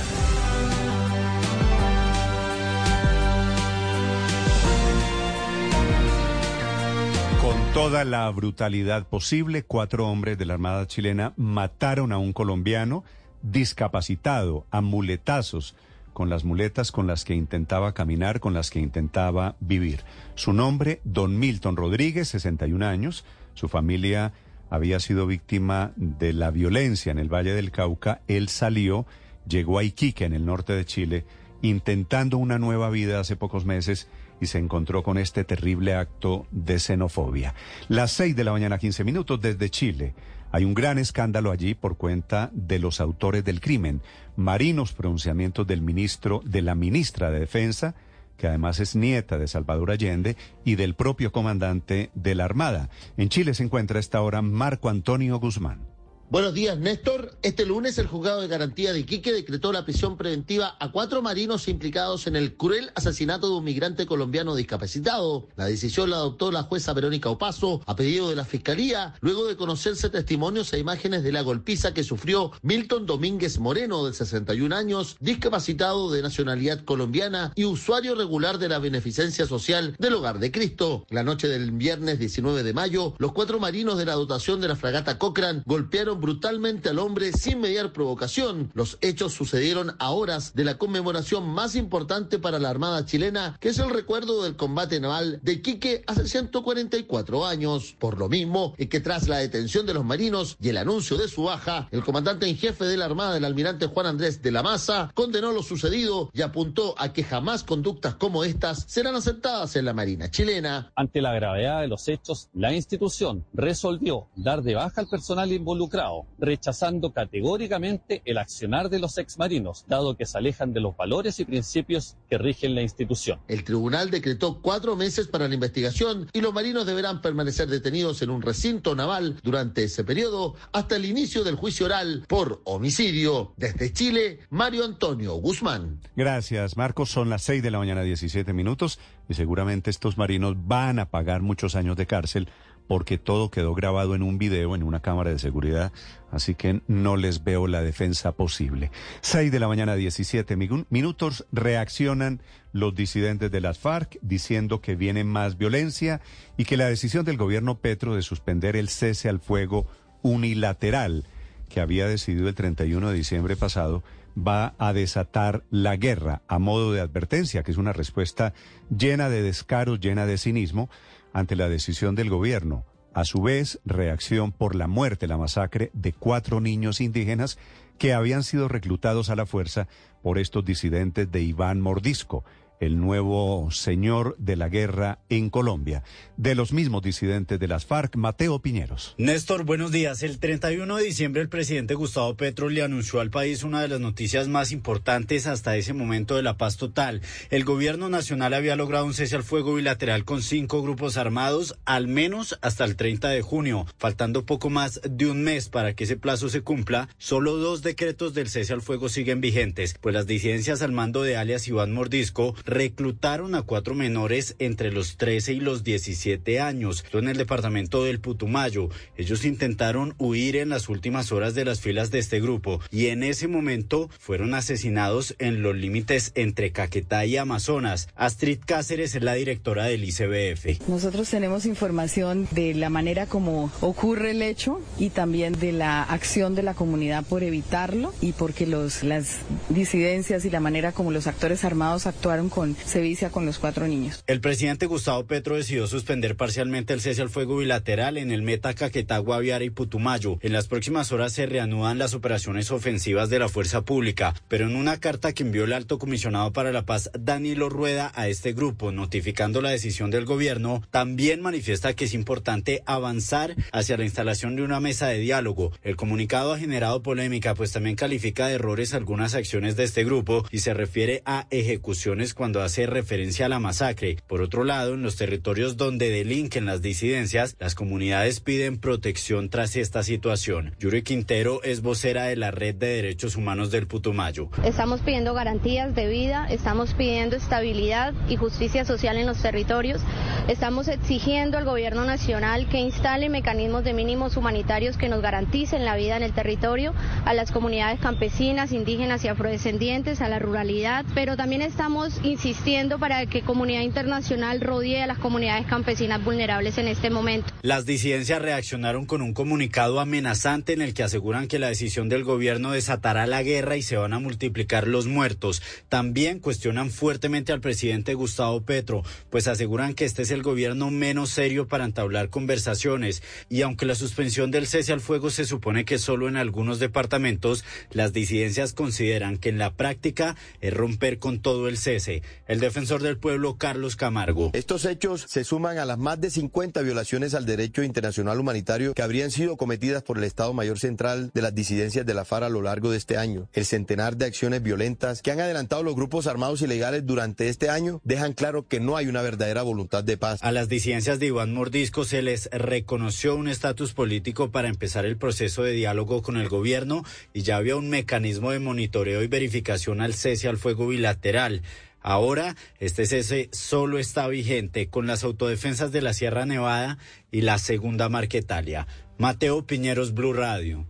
Con 7.46 7.74
toda 7.76 8.06
la 8.06 8.28
brutalidad 8.32 9.08
posible, 9.08 9.62
cuatro 9.62 10.08
hombres 10.08 10.36
de 10.40 10.46
la 10.46 10.56
Armada 10.56 10.88
chilena 10.88 11.34
mataron 11.38 12.12
a 12.12 12.18
un 12.18 12.34
colombiano 12.34 13.04
discapacitado, 13.44 14.66
a 14.72 14.82
muletazos, 14.82 15.76
con 16.12 16.28
las 16.32 16.44
muletas 16.44 16.92
con 16.92 17.06
las 17.06 17.24
que 17.24 17.36
intentaba 17.36 17.94
caminar, 17.94 18.40
con 18.40 18.56
las 18.56 18.72
que 18.72 18.80
intentaba 18.80 19.58
vivir. 19.60 20.00
Su 20.34 20.54
nombre, 20.54 21.02
Don 21.04 21.38
Milton 21.38 21.76
Rodríguez, 21.76 22.30
61 22.30 22.84
años. 22.84 23.26
Su 23.54 23.68
familia 23.68 24.34
había 24.72 25.00
sido 25.00 25.28
víctima 25.28 25.92
de 25.98 26.34
la 26.34 26.50
violencia 26.50 27.12
en 27.12 27.20
el 27.20 27.32
Valle 27.32 27.54
del 27.54 27.70
Cauca. 27.70 28.22
Él 28.28 28.50
salió, 28.50 29.06
llegó 29.48 29.78
a 29.78 29.84
Iquique, 29.84 30.26
en 30.26 30.34
el 30.34 30.48
norte 30.48 30.74
de 30.74 30.86
Chile, 30.86 31.26
intentando 31.62 32.40
una 32.40 32.58
nueva 32.58 32.90
vida 32.90 33.20
hace 33.20 33.36
pocos 33.36 33.66
meses 33.66 34.08
y 34.40 34.48
se 34.48 34.57
encontró 34.57 35.03
con 35.03 35.18
este 35.18 35.44
terrible 35.44 35.95
acto 35.95 36.48
de 36.52 36.80
xenofobia. 36.80 37.53
Las 37.88 38.12
seis 38.12 38.36
de 38.36 38.44
la 38.44 38.52
mañana, 38.52 38.78
15 38.78 39.03
minutos 39.03 39.41
desde 39.41 39.70
Chile. 39.70 40.14
Hay 40.52 40.64
un 40.64 40.74
gran 40.74 40.98
escándalo 40.98 41.52
allí 41.52 41.74
por 41.74 41.98
cuenta 41.98 42.49
de 42.53 42.80
los 42.80 43.02
autores 43.02 43.44
del 43.44 43.60
crimen. 43.60 44.02
Marinos 44.36 44.94
pronunciamientos 44.94 45.68
del 45.68 45.82
ministro, 45.82 46.41
de 46.45 46.62
la 46.62 46.76
ministra 46.76 47.30
de 47.30 47.40
Defensa, 47.40 47.95
que 48.38 48.48
además 48.48 48.80
es 48.80 48.95
nieta 48.95 49.38
de 49.38 49.48
Salvador 49.48 49.91
Allende, 49.91 50.36
y 50.64 50.76
del 50.76 50.95
propio 50.95 51.32
comandante 51.32 52.10
de 52.16 52.36
la 52.36 52.45
Armada. 52.45 52.90
En 53.18 53.30
Chile 53.30 53.53
se 53.53 53.64
encuentra 53.64 53.98
a 53.98 53.99
esta 53.99 54.22
hora 54.22 54.41
Marco 54.41 54.90
Antonio 54.90 55.40
Guzmán. 55.40 55.95
Buenos 56.28 56.56
días, 56.56 56.80
Néstor. 56.80 57.38
Este 57.44 57.68
lunes 57.68 58.00
el 58.00 58.08
juzgado 58.08 58.42
de 58.42 58.48
garantía 58.48 58.92
de 58.92 59.02
Iquique 59.02 59.32
decretó 59.32 59.72
la 59.72 59.86
prisión 59.86 60.18
preventiva 60.18 60.76
a 60.80 60.92
cuatro 60.92 61.22
marinos 61.22 61.68
implicados 61.68 62.26
en 62.26 62.36
el 62.36 62.56
cruel 62.56 62.92
asesinato 62.96 63.48
de 63.48 63.58
un 63.58 63.64
migrante 63.64 64.08
colombiano 64.08 64.56
discapacitado. 64.56 65.48
La 65.56 65.68
decisión 65.68 66.10
la 66.10 66.16
adoptó 66.16 66.52
la 66.52 66.64
jueza 66.64 66.94
Verónica 66.94 67.30
Opaso 67.30 67.84
a 67.86 67.96
pedido 67.96 68.28
de 68.28 68.36
la 68.36 68.44
Fiscalía, 68.44 69.14
luego 69.22 69.46
de 69.46 69.56
conocerse 69.56 70.10
testimonios 70.10 70.74
e 70.74 70.80
imágenes 70.80 71.22
de 71.22 71.32
la 71.32 71.44
golpiza 71.44 71.94
que 71.94 72.04
sufrió 72.04 72.52
Milton 72.64 73.06
Domínguez 73.06 73.60
Moreno, 73.60 74.04
de 74.04 74.14
61 74.14 74.76
años, 74.76 75.18
discapacitado 75.20 76.12
de 76.12 76.24
nacionalidad 76.24 76.84
colombiana 76.86 77.54
y 77.54 77.66
usuario 77.66 78.16
regular 78.16 78.58
de 78.58 78.70
la 78.70 78.80
beneficencia 78.80 79.46
social 79.46 79.96
del 80.00 80.16
Hogar 80.16 80.40
de 80.40 80.52
Cristo. 80.52 81.06
La 81.12 81.24
noche 81.24 81.48
del 81.48 81.72
viernes 81.72 82.18
19 82.18 82.64
de 82.64 82.74
mayo, 82.74 83.14
los 83.20 83.32
cuatro 83.32 83.60
marinos 83.60 84.00
de 84.00 84.06
la 84.06 84.14
dotación 84.14 84.60
de 84.60 84.70
la 84.70 84.76
fragata 84.76 85.20
Cochrane 85.20 85.62
golpearon 85.68 86.15
brutalmente 86.20 86.90
al 86.90 87.00
hombre 87.00 87.32
sin 87.34 87.62
mediar 87.62 87.94
provocación. 87.94 88.72
Los 88.74 88.98
hechos 89.02 89.34
sucedieron 89.34 89.96
a 90.00 90.12
horas 90.12 90.54
de 90.56 90.66
la 90.66 90.78
conmemoración 90.78 91.48
más 91.48 91.76
importante 91.76 92.40
para 92.40 92.60
la 92.60 92.70
Armada 92.70 93.06
chilena, 93.06 93.58
que 93.60 93.70
es 93.70 93.80
el 93.80 93.90
recuerdo 93.90 94.44
del 94.44 94.56
combate 94.56 95.00
naval 95.00 95.40
de 95.44 95.62
Quique 95.62 96.04
hace 96.08 96.28
144 96.28 97.46
años. 97.46 97.96
Por 98.00 98.18
lo 98.18 98.30
mismo, 98.30 98.74
es 98.78 98.90
que 98.90 99.00
tras 99.00 99.28
la 99.28 99.38
detención 99.38 99.86
de 99.86 99.94
los 99.94 100.06
marinos 100.06 100.58
y 100.62 100.70
el 100.70 100.78
anuncio 100.78 101.18
de 101.18 101.28
su 101.28 101.44
baja, 101.44 101.88
el 101.92 102.04
comandante 102.04 102.48
en 102.48 102.58
jefe 102.58 102.86
de 102.86 102.98
la 102.98 103.06
Armada, 103.06 103.38
el 103.38 103.46
almirante 103.46 103.88
Juan 103.88 104.08
Andrés 104.08 104.42
de 104.42 104.52
la 104.52 104.64
Maza, 104.64 105.12
condenó 105.14 105.52
lo 105.52 105.64
sucedido 105.64 106.30
y 106.34 106.42
apuntó 106.42 106.96
a 106.98 107.14
que 107.14 107.24
jamás 107.24 107.64
conductas 107.64 108.16
como 108.16 108.44
estas 108.44 108.86
serán 108.88 109.16
aceptadas 109.16 109.76
en 109.76 109.86
la 109.86 109.94
Marina 109.94 110.30
chilena. 110.30 110.92
Ante 110.96 111.22
la 111.22 111.34
gravedad 111.34 111.82
de 111.82 111.88
los 111.88 112.08
hechos, 112.08 112.50
la 112.54 112.74
institución 112.74 113.46
resolvió 113.54 114.28
dar 114.36 114.62
de 114.62 114.76
baja 114.76 115.02
al 115.02 115.08
personal 115.08 115.52
involucrado 115.52 116.05
rechazando 116.38 117.11
categóricamente 117.11 118.22
el 118.26 118.38
accionar 118.38 118.90
de 118.90 118.99
los 118.99 119.18
exmarinos, 119.18 119.86
dado 119.88 120.18
que 120.18 120.26
se 120.26 120.38
alejan 120.38 120.73
de 120.73 120.82
los 120.82 120.95
valores 120.95 121.40
y 121.40 121.45
principios 121.45 122.18
que 122.30 122.38
rigen 122.38 122.76
la 122.76 122.82
institución. 122.82 123.40
El 123.48 123.64
tribunal 123.64 124.11
decretó 124.11 124.61
cuatro 124.61 124.95
meses 124.95 125.27
para 125.27 125.48
la 125.48 125.53
investigación 125.56 126.30
y 126.34 126.41
los 126.41 126.53
marinos 126.53 126.86
deberán 126.86 127.22
permanecer 127.22 127.68
detenidos 127.68 128.22
en 128.22 128.30
un 128.30 128.41
recinto 128.41 128.95
naval 128.95 129.40
durante 129.44 129.84
ese 129.84 130.03
periodo 130.03 130.56
hasta 130.72 130.95
el 130.95 131.06
inicio 131.06 131.44
del 131.44 131.56
juicio 131.56 131.86
oral 131.86 132.26
por 132.27 132.61
homicidio. 132.65 133.53
Desde 133.57 133.91
Chile, 133.94 134.40
Mario 134.49 134.86
Antonio 134.86 135.36
Guzmán. 135.36 135.99
Gracias, 136.15 136.77
Marcos. 136.77 137.10
Son 137.10 137.30
las 137.30 137.44
seis 137.44 137.64
de 137.64 137.72
la 137.72 137.80
mañana, 137.80 138.03
17 138.03 138.53
minutos, 138.53 138.99
y 139.30 139.34
seguramente 139.34 139.90
estos 139.90 140.18
marinos 140.18 140.56
van 140.57 140.99
a 140.99 141.10
pagar 141.10 141.41
muchos 141.41 141.76
años 141.76 141.98
de 141.98 142.06
cárcel 142.06 142.49
porque 142.88 143.18
todo 143.18 143.49
quedó 143.49 143.74
grabado 143.74 144.16
en 144.16 144.24
un 144.24 144.38
video, 144.38 144.76
en 144.76 144.84
una 144.84 145.02
cámara 145.02 145.32
de 145.32 145.40
seguridad, 145.40 145.91
así 146.32 146.56
que 146.56 146.82
no 146.88 147.18
les 147.18 147.44
veo 147.44 147.68
la 147.68 147.82
defensa 147.82 148.34
posible. 148.34 148.91
Seis 149.22 149.52
de 149.52 149.60
la 149.60 149.68
mañana, 149.68 149.95
17 149.95 150.56
minutos, 150.90 151.45
reaccionan 151.52 152.41
los 152.72 152.94
disidentes 152.94 153.52
de 153.52 153.62
las 153.62 153.80
FARC 153.80 154.18
diciendo 154.22 154.82
que 154.82 154.95
viene 154.95 155.24
más 155.24 155.57
violencia 155.57 156.22
y 156.57 156.66
que 156.66 156.78
la 156.78 156.88
decisión 156.88 157.26
del 157.26 157.38
gobierno 157.38 157.80
Petro 157.80 158.16
de 158.16 158.22
suspender 158.22 158.76
el 158.76 158.90
cese 158.90 159.30
al 159.30 159.40
fuego 159.40 159.88
unilateral 160.22 161.26
que 161.70 161.80
había 161.82 162.07
decidido 162.07 162.48
el 162.48 162.56
31 162.56 163.10
de 163.10 163.16
diciembre 163.16 163.56
pasado 163.56 164.03
va 164.38 164.76
a 164.78 164.94
desatar 164.94 165.64
la 165.70 165.95
guerra 165.95 166.41
a 166.48 166.60
modo 166.60 166.91
de 166.91 166.99
advertencia, 166.99 167.64
que 167.64 167.72
es 167.72 167.78
una 167.78 167.94
respuesta 167.94 168.53
llena 168.95 169.30
de 169.30 169.41
descaros, 169.41 169.99
llena 169.99 170.26
de 170.26 170.38
cinismo 170.38 170.90
ante 171.36 171.57
la 171.57 171.68
decisión 171.68 172.16
del 172.16 172.30
gobierno. 172.30 172.86
A 173.14 173.26
su 173.26 173.41
vez, 173.41 173.82
reacción 173.84 174.53
por 174.53 174.74
la 174.74 174.88
muerte, 174.88 175.28
la 175.28 175.38
masacre 175.38 175.91
de 175.94 176.14
cuatro 176.14 176.62
niños 176.62 177.02
indígenas 177.02 177.60
que 177.98 178.14
habían 178.14 178.41
sido 178.41 178.70
reclutados 178.70 179.30
a 179.30 179.36
la 179.36 179.45
fuerza 179.45 179.90
por 180.24 180.40
estos 180.40 180.64
disidentes 180.64 181.30
de 181.30 181.41
Iván 181.41 181.82
Mordisco, 181.82 182.45
el 182.80 183.00
nuevo 183.00 183.70
señor 183.72 184.36
de 184.38 184.56
la 184.56 184.70
guerra 184.70 185.20
en 185.30 185.50
Colombia. 185.50 186.04
De 186.38 186.56
los 186.56 186.74
mismos 186.74 187.02
disidentes 187.02 187.60
de 187.60 187.68
las 187.68 187.86
FARC, 187.86 188.16
Mateo 188.16 188.60
Piñeros. 188.60 189.16
Néstor, 189.18 189.64
buenos 189.64 189.92
días. 189.92 190.24
El 190.24 190.40
31 190.40 190.98
de 190.98 191.04
diciembre 191.04 191.42
el 191.42 191.50
presidente 191.50 191.94
Gustavo 191.94 192.36
Petro 192.36 192.70
le 192.70 192.82
anunció 192.82 193.20
al 193.20 193.30
país 193.30 193.64
una 193.64 193.82
de 193.82 193.88
las 193.88 194.00
noticias 194.00 194.48
más 194.48 194.72
importantes 194.72 195.48
hasta 195.48 195.78
ese 195.78 195.94
momento 195.94 196.36
de 196.36 196.44
la 196.44 196.58
paz 196.58 196.78
total. 196.78 197.22
El 197.50 197.64
gobierno 197.64 198.10
nacional 198.10 198.54
había 198.54 198.76
logrado 198.76 199.06
un 199.06 199.14
cese 199.14 199.36
al 199.36 199.44
fuego 199.44 199.76
bilateral 199.76 200.26
con 200.26 200.42
cinco 200.42 200.82
grupos 200.82 201.18
armados, 201.18 201.78
al 201.86 202.08
menos 202.08 202.58
hasta 202.62 202.86
el 202.86 202.96
30 202.96 203.30
de 203.30 203.42
junio. 203.42 203.86
Faltando 203.98 204.46
poco 204.46 204.70
más 204.70 205.02
de 205.08 205.28
un 205.28 205.44
mes 205.44 205.70
para 205.70 205.94
que 205.94 206.06
ese 206.06 206.18
plazo 206.18 206.50
se 206.50 206.62
cumpla, 206.62 207.10
solo 207.18 207.58
dos 207.58 207.82
decretos 207.82 208.34
del 208.34 208.50
cese 208.50 208.74
al 208.74 208.82
fuego 208.82 209.10
siguen 209.10 209.42
vigentes, 209.42 209.96
pues 210.00 210.14
las 210.14 210.28
disidencias 210.28 210.82
al 210.82 210.92
mando 210.92 211.24
de 211.24 211.38
alias 211.38 211.68
Iván 211.68 211.94
Mordisco 211.94 212.56
reclutaron 212.66 213.56
a 213.56 213.64
cuatro 213.64 213.96
menores 213.96 214.56
entre 214.60 214.92
los 214.92 215.18
13 215.18 215.54
y 215.54 215.60
los 215.60 215.84
17 215.84 216.60
años 216.60 217.04
en 217.20 217.30
el 217.30 217.38
departamento 217.38 218.04
del 218.04 218.20
Putumayo. 218.20 218.90
Ellos 219.18 219.46
intentaron 219.46 220.16
huir 220.18 220.58
en 220.58 220.70
las 220.70 220.90
últimas 220.90 221.32
horas 221.32 221.56
de 221.56 221.66
las 221.66 221.82
filas 221.82 222.12
de 222.12 222.20
este 222.20 222.40
grupo 222.40 222.80
y 222.92 223.08
en 223.08 223.24
ese 223.24 223.48
momento 223.48 224.10
fueron 224.20 224.54
asesinados 224.54 225.36
en 225.40 225.62
los 225.62 225.76
límites 225.76 226.32
entre 226.36 226.72
Caquetá 226.72 227.26
y 227.26 227.38
Amazonas. 227.38 228.10
Astrid 228.16 228.60
Cáceres 228.66 229.16
es 229.16 229.24
la 229.24 229.34
directora 229.34 229.86
del 229.86 230.04
ICBF. 230.04 230.88
Nosotros 230.88 231.30
tenemos 231.30 231.66
información 231.66 232.48
de 232.52 232.74
la 232.74 232.90
manera 232.90 233.26
como 233.26 233.72
ocurre 233.82 234.32
el 234.32 234.42
hecho 234.42 234.82
y 234.98 235.10
también 235.10 235.54
de 235.60 235.72
la 235.72 236.04
acción 236.04 236.56
de 236.56 236.64
la 236.64 236.74
comunidad 236.74 237.24
por 237.26 237.44
evitarlo 237.44 238.14
y 238.22 238.34
porque 238.34 238.66
los, 238.68 239.04
las 239.04 239.38
disidencias 239.70 240.46
y 240.46 240.50
la 240.50 240.60
manera 240.60 240.92
como 240.92 241.12
los 241.12 241.28
actores 241.28 241.64
armados 241.66 242.08
actuaron 242.08 242.50
con 242.56 242.73
Sevicia 242.77 243.32
con 243.32 243.45
los 243.45 243.60
cuatro 243.60 243.86
niños. 243.86 244.23
El 244.27 244.40
presidente 244.40 244.86
Gustavo 244.86 245.26
Petro 245.26 245.57
decidió 245.57 245.88
suspender 245.88 246.38
parcialmente 246.38 246.94
el 246.94 247.02
cese 247.02 247.22
al 247.22 247.30
fuego 247.30 247.57
bilateral 247.57 248.18
en 248.18 248.32
el 248.32 248.44
Meta, 248.44 248.73
Caquetá, 248.73 249.18
Guaviare 249.18 249.65
y 249.65 249.72
Putumayo. 249.72 250.38
En 250.40 250.53
las 250.53 250.69
próximas 250.69 251.11
horas 251.11 251.34
se 251.34 251.48
reanudan 251.48 251.98
las 251.98 252.14
operaciones 252.14 252.72
ofensivas 252.72 253.30
de 253.30 253.40
la 253.40 253.49
fuerza 253.49 253.82
pública, 253.82 254.34
pero 254.48 254.68
en 254.68 254.77
una 254.77 255.02
carta 255.02 255.34
que 255.34 255.44
envió 255.44 255.65
el 255.65 255.73
alto 255.73 255.99
comisionado 255.99 256.53
para 256.53 256.72
la 256.72 256.86
paz, 256.86 257.11
Danilo 257.19 257.68
Rueda, 257.68 258.14
a 258.15 258.30
este 258.30 258.53
grupo, 258.53 258.94
notificando 258.94 259.61
la 259.61 259.72
decisión 259.72 260.10
del 260.10 260.23
gobierno, 260.23 260.82
también 260.91 261.41
manifiesta 261.41 261.94
que 261.94 262.06
es 262.06 262.14
importante 262.14 262.84
avanzar 262.86 263.53
hacia 263.73 263.98
la 263.98 264.06
instalación 264.06 264.56
de 264.56 264.64
una 264.64 264.80
mesa 264.80 265.07
de 265.07 265.19
diálogo. 265.19 265.73
El 265.84 265.98
comunicado 265.98 266.53
ha 266.53 266.57
generado 266.57 267.03
polémica, 267.03 267.53
pues 267.53 267.73
también 267.73 267.98
califica 267.98 268.48
de 268.48 268.53
errores 268.53 268.94
algunas 268.94 269.36
acciones 269.36 269.76
de 269.76 269.84
este 269.84 270.06
grupo 270.06 270.45
y 270.52 270.60
se 270.60 270.73
refiere 270.73 271.22
a 271.26 271.48
ejecuciones 271.49 272.34
cuando 272.34 272.45
hace 272.54 272.86
referencia 272.86 273.48
a 273.48 273.50
la 273.50 273.60
masacre. 273.60 274.18
Por 274.28 274.42
otro 274.42 274.64
lado, 274.64 274.94
en 274.94 275.02
los 275.02 275.16
territorios 275.16 275.78
donde 275.78 276.10
delinquen 276.10 276.66
las 276.66 276.82
disidencias, 276.82 277.56
las 277.60 277.76
comunidades 277.76 278.40
piden 278.40 278.78
protección 278.80 279.50
tras 279.50 279.76
esta 279.76 280.04
situación. 280.04 280.76
Yuri 280.80 281.04
Quintero 281.04 281.64
es 281.64 281.82
vocera 281.82 282.26
de 282.26 282.36
la 282.36 282.52
Red 282.52 282.76
de 282.76 282.88
Derechos 282.88 283.36
Humanos 283.36 283.72
del 283.72 283.88
Putumayo. 283.88 284.50
Estamos 284.64 285.02
pidiendo 285.02 285.34
garantías 285.34 285.96
de 285.96 286.08
vida, 286.08 286.48
estamos 286.50 286.94
pidiendo 286.94 287.36
estabilidad 287.36 288.14
y 288.30 288.36
justicia 288.36 288.86
social 288.86 289.18
en 289.18 289.26
los 289.26 289.42
territorios, 289.42 290.02
estamos 290.48 290.88
exigiendo 290.88 291.58
al 291.58 291.66
gobierno 291.66 292.06
nacional 292.06 292.68
que 292.70 292.80
instale 292.80 293.30
mecanismos 293.30 293.84
de 293.84 293.94
mínimos 293.94 294.38
humanitarios 294.38 294.98
que 294.98 295.10
nos 295.10 295.22
garanticen 295.22 295.86
la 295.86 295.96
vida 295.96 296.18
en 296.18 296.24
el 296.24 296.34
territorio, 296.34 296.94
a 297.26 297.34
las 297.34 297.52
comunidades 297.52 298.00
campesinas, 298.00 298.72
indígenas 298.72 299.24
y 299.24 299.28
afrodescendientes, 299.28 300.22
a 300.22 300.30
la 300.30 300.40
ruralidad, 300.40 301.06
pero 301.14 301.38
también 301.38 301.62
estamos 301.62 302.20
insistiendo 302.36 302.99
para 302.99 303.26
que 303.28 303.44
comunidad 303.44 303.80
internacional 303.80 304.60
rodee 304.60 305.02
a 305.02 305.07
las 305.07 305.20
comunidades 305.20 305.66
campesinas 305.68 306.22
vulnerables 306.22 306.78
en 306.78 306.90
este 306.90 307.10
momento. 307.10 307.53
Las 307.62 307.86
disidencias 307.86 308.41
reaccionaron 308.41 309.06
con 309.06 309.22
un 309.22 309.34
comunicado 309.34 310.02
amenazante 310.02 310.74
en 310.74 310.82
el 310.82 310.94
que 310.94 311.03
aseguran 311.03 311.48
que 311.48 311.60
la 311.60 311.70
decisión 311.70 312.10
del 312.10 312.26
gobierno 312.26 312.72
desatará 312.72 313.26
la 313.26 313.41
guerra 313.41 313.78
y 313.78 313.84
se 313.84 313.95
van 313.95 314.12
a 314.12 314.20
multiplicar 314.20 314.86
los 314.86 315.07
muertos. 315.07 315.62
También 315.88 316.40
cuestionan 316.40 316.91
fuertemente 316.91 317.53
al 317.53 317.62
presidente 317.62 318.16
Gustavo 318.16 318.60
Petro, 318.64 319.03
pues 319.30 319.48
aseguran 319.48 319.94
que 319.94 320.03
este 320.03 320.24
es 320.24 320.32
el 320.32 320.44
gobierno 320.44 320.91
menos 320.91 321.30
serio 321.30 321.70
para 321.70 321.86
entablar 321.86 322.30
conversaciones 322.30 323.24
y 323.48 323.62
aunque 323.62 323.86
la 323.86 323.95
suspensión 323.95 324.52
del 324.52 324.68
cese 324.68 324.91
al 324.91 324.99
fuego 324.99 325.30
se 325.30 325.45
supone 325.45 325.86
que 325.86 325.99
solo 325.99 326.28
en 326.28 326.36
algunos 326.36 326.80
departamentos, 326.80 327.64
las 327.91 328.12
disidencias 328.12 328.74
consideran 328.74 329.38
que 329.38 329.48
en 329.48 329.57
la 329.57 329.72
práctica 329.72 330.36
es 330.60 330.74
romper 330.74 331.18
con 331.18 331.40
todo 331.40 331.70
el 331.70 331.78
cese. 331.78 332.25
El 332.48 332.60
defensor 332.60 333.02
del 333.02 333.18
pueblo 333.18 333.58
Carlos 333.58 333.96
Camargo. 333.96 334.52
Estos 334.54 334.86
hechos 334.86 335.26
se 335.28 335.44
suman 335.44 335.78
a 335.78 335.86
las 335.86 335.98
más 335.98 336.22
de 336.22 336.30
50 336.30 336.82
violaciones 336.82 337.34
al 337.34 337.46
derecho 337.46 337.84
internacional 337.84 338.40
humanitario 338.40 338.94
que 338.94 339.02
habrían 339.02 339.32
sido 339.32 339.58
cometidas 339.58 340.04
por 340.04 340.18
el 340.18 340.24
Estado 340.24 340.54
Mayor 340.54 340.80
Central 340.80 341.32
de 341.34 341.42
las 341.42 341.56
disidencias 341.56 342.06
de 342.06 342.14
la 342.14 342.26
FARC 342.26 342.46
a 342.46 342.50
lo 342.50 342.62
largo 342.62 342.92
de 342.92 342.98
este 342.98 343.18
año. 343.18 343.50
El 343.54 343.66
centenar 343.66 344.18
de 344.18 344.26
acciones 344.26 344.62
violentas 344.62 345.22
que 345.22 345.32
han 345.32 345.40
adelantado 345.40 345.84
los 345.84 345.96
grupos 345.96 346.28
armados 346.28 346.62
ilegales 346.62 347.06
durante 347.06 347.50
este 347.50 347.70
año 347.70 348.02
dejan 348.04 348.34
claro 348.34 348.68
que 348.68 348.80
no 348.80 348.98
hay 348.98 349.08
una 349.08 349.22
verdadera 349.22 349.64
voluntad 349.64 350.04
de 350.04 350.18
paz. 350.18 350.40
A 350.42 350.52
las 350.52 350.70
disidencias 350.70 351.20
de 351.20 351.28
Iván 351.28 351.54
Mordisco 351.54 352.06
se 352.06 352.22
les 352.22 352.50
reconoció 352.52 353.36
un 353.36 353.48
estatus 353.48 353.94
político 353.94 354.52
para 354.52 354.68
empezar 354.68 355.06
el 355.06 355.18
proceso 355.18 355.64
de 355.64 355.72
diálogo 355.72 356.22
con 356.22 356.38
el 356.38 356.50
gobierno 356.50 357.04
y 357.34 357.42
ya 357.42 357.58
había 357.58 357.76
un 357.76 357.90
mecanismo 357.90 358.52
de 358.52 358.60
monitoreo 358.60 359.24
y 359.24 359.28
verificación 359.28 360.02
al 360.02 360.14
cese 360.14 360.48
al 360.48 360.58
fuego 360.58 360.88
bilateral. 360.88 361.62
Ahora, 362.07 362.56
este 362.80 363.07
cese 363.07 363.49
solo 363.52 363.98
está 363.98 364.27
vigente 364.27 364.91
con 364.91 365.07
las 365.07 365.23
autodefensas 365.23 365.91
de 365.91 366.03
la 366.03 366.14
Sierra 366.14 366.45
Nevada 366.45 366.99
y 367.32 367.41
la 367.41 367.57
Segunda 367.57 368.10
Marquetalia. 368.10 368.86
Mateo 369.18 369.65
Piñeros, 369.65 370.14
Blue 370.14 370.34
Radio. 370.34 370.86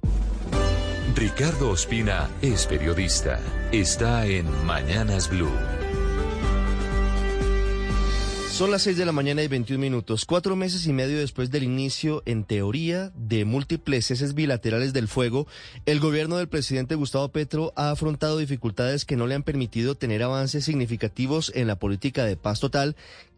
Ricardo 1.15 1.69
Ospina 1.69 2.29
es 2.41 2.65
periodista. 2.67 3.39
Está 3.71 4.27
en 4.27 4.45
Mañanas 4.65 5.29
Blue. 5.29 5.84
Son 8.55 8.71
las 8.71 8.83
6 8.83 8.95
de 8.95 9.05
la 9.05 9.11
mañana 9.11 9.43
y 9.43 9.49
21 9.49 9.81
minutos, 9.81 10.23
cuatro 10.23 10.55
meses 10.55 10.87
y 10.87 10.93
medio 10.93 11.19
después 11.19 11.51
del 11.51 11.63
inicio, 11.63 12.23
en 12.25 12.45
teoría, 12.45 13.11
de 13.13 13.43
múltiples 13.43 14.05
ceses 14.05 14.33
bilaterales 14.33 14.93
del 14.93 15.09
fuego, 15.09 15.45
el 15.85 15.99
gobierno 15.99 16.37
del 16.37 16.47
presidente 16.47 16.95
Gustavo 16.95 17.27
Petro 17.27 17.73
ha 17.75 17.91
afrontado 17.91 18.37
dificultades 18.37 19.03
que 19.03 19.17
no 19.17 19.27
le 19.27 19.35
han 19.35 19.43
permitido 19.43 19.95
tener 19.95 20.23
avances 20.23 20.63
significativos 20.63 21.51
en 21.53 21.67
la 21.67 21.75
política 21.75 22.23
de 22.23 22.37
paz 22.37 22.61
total 22.61 22.95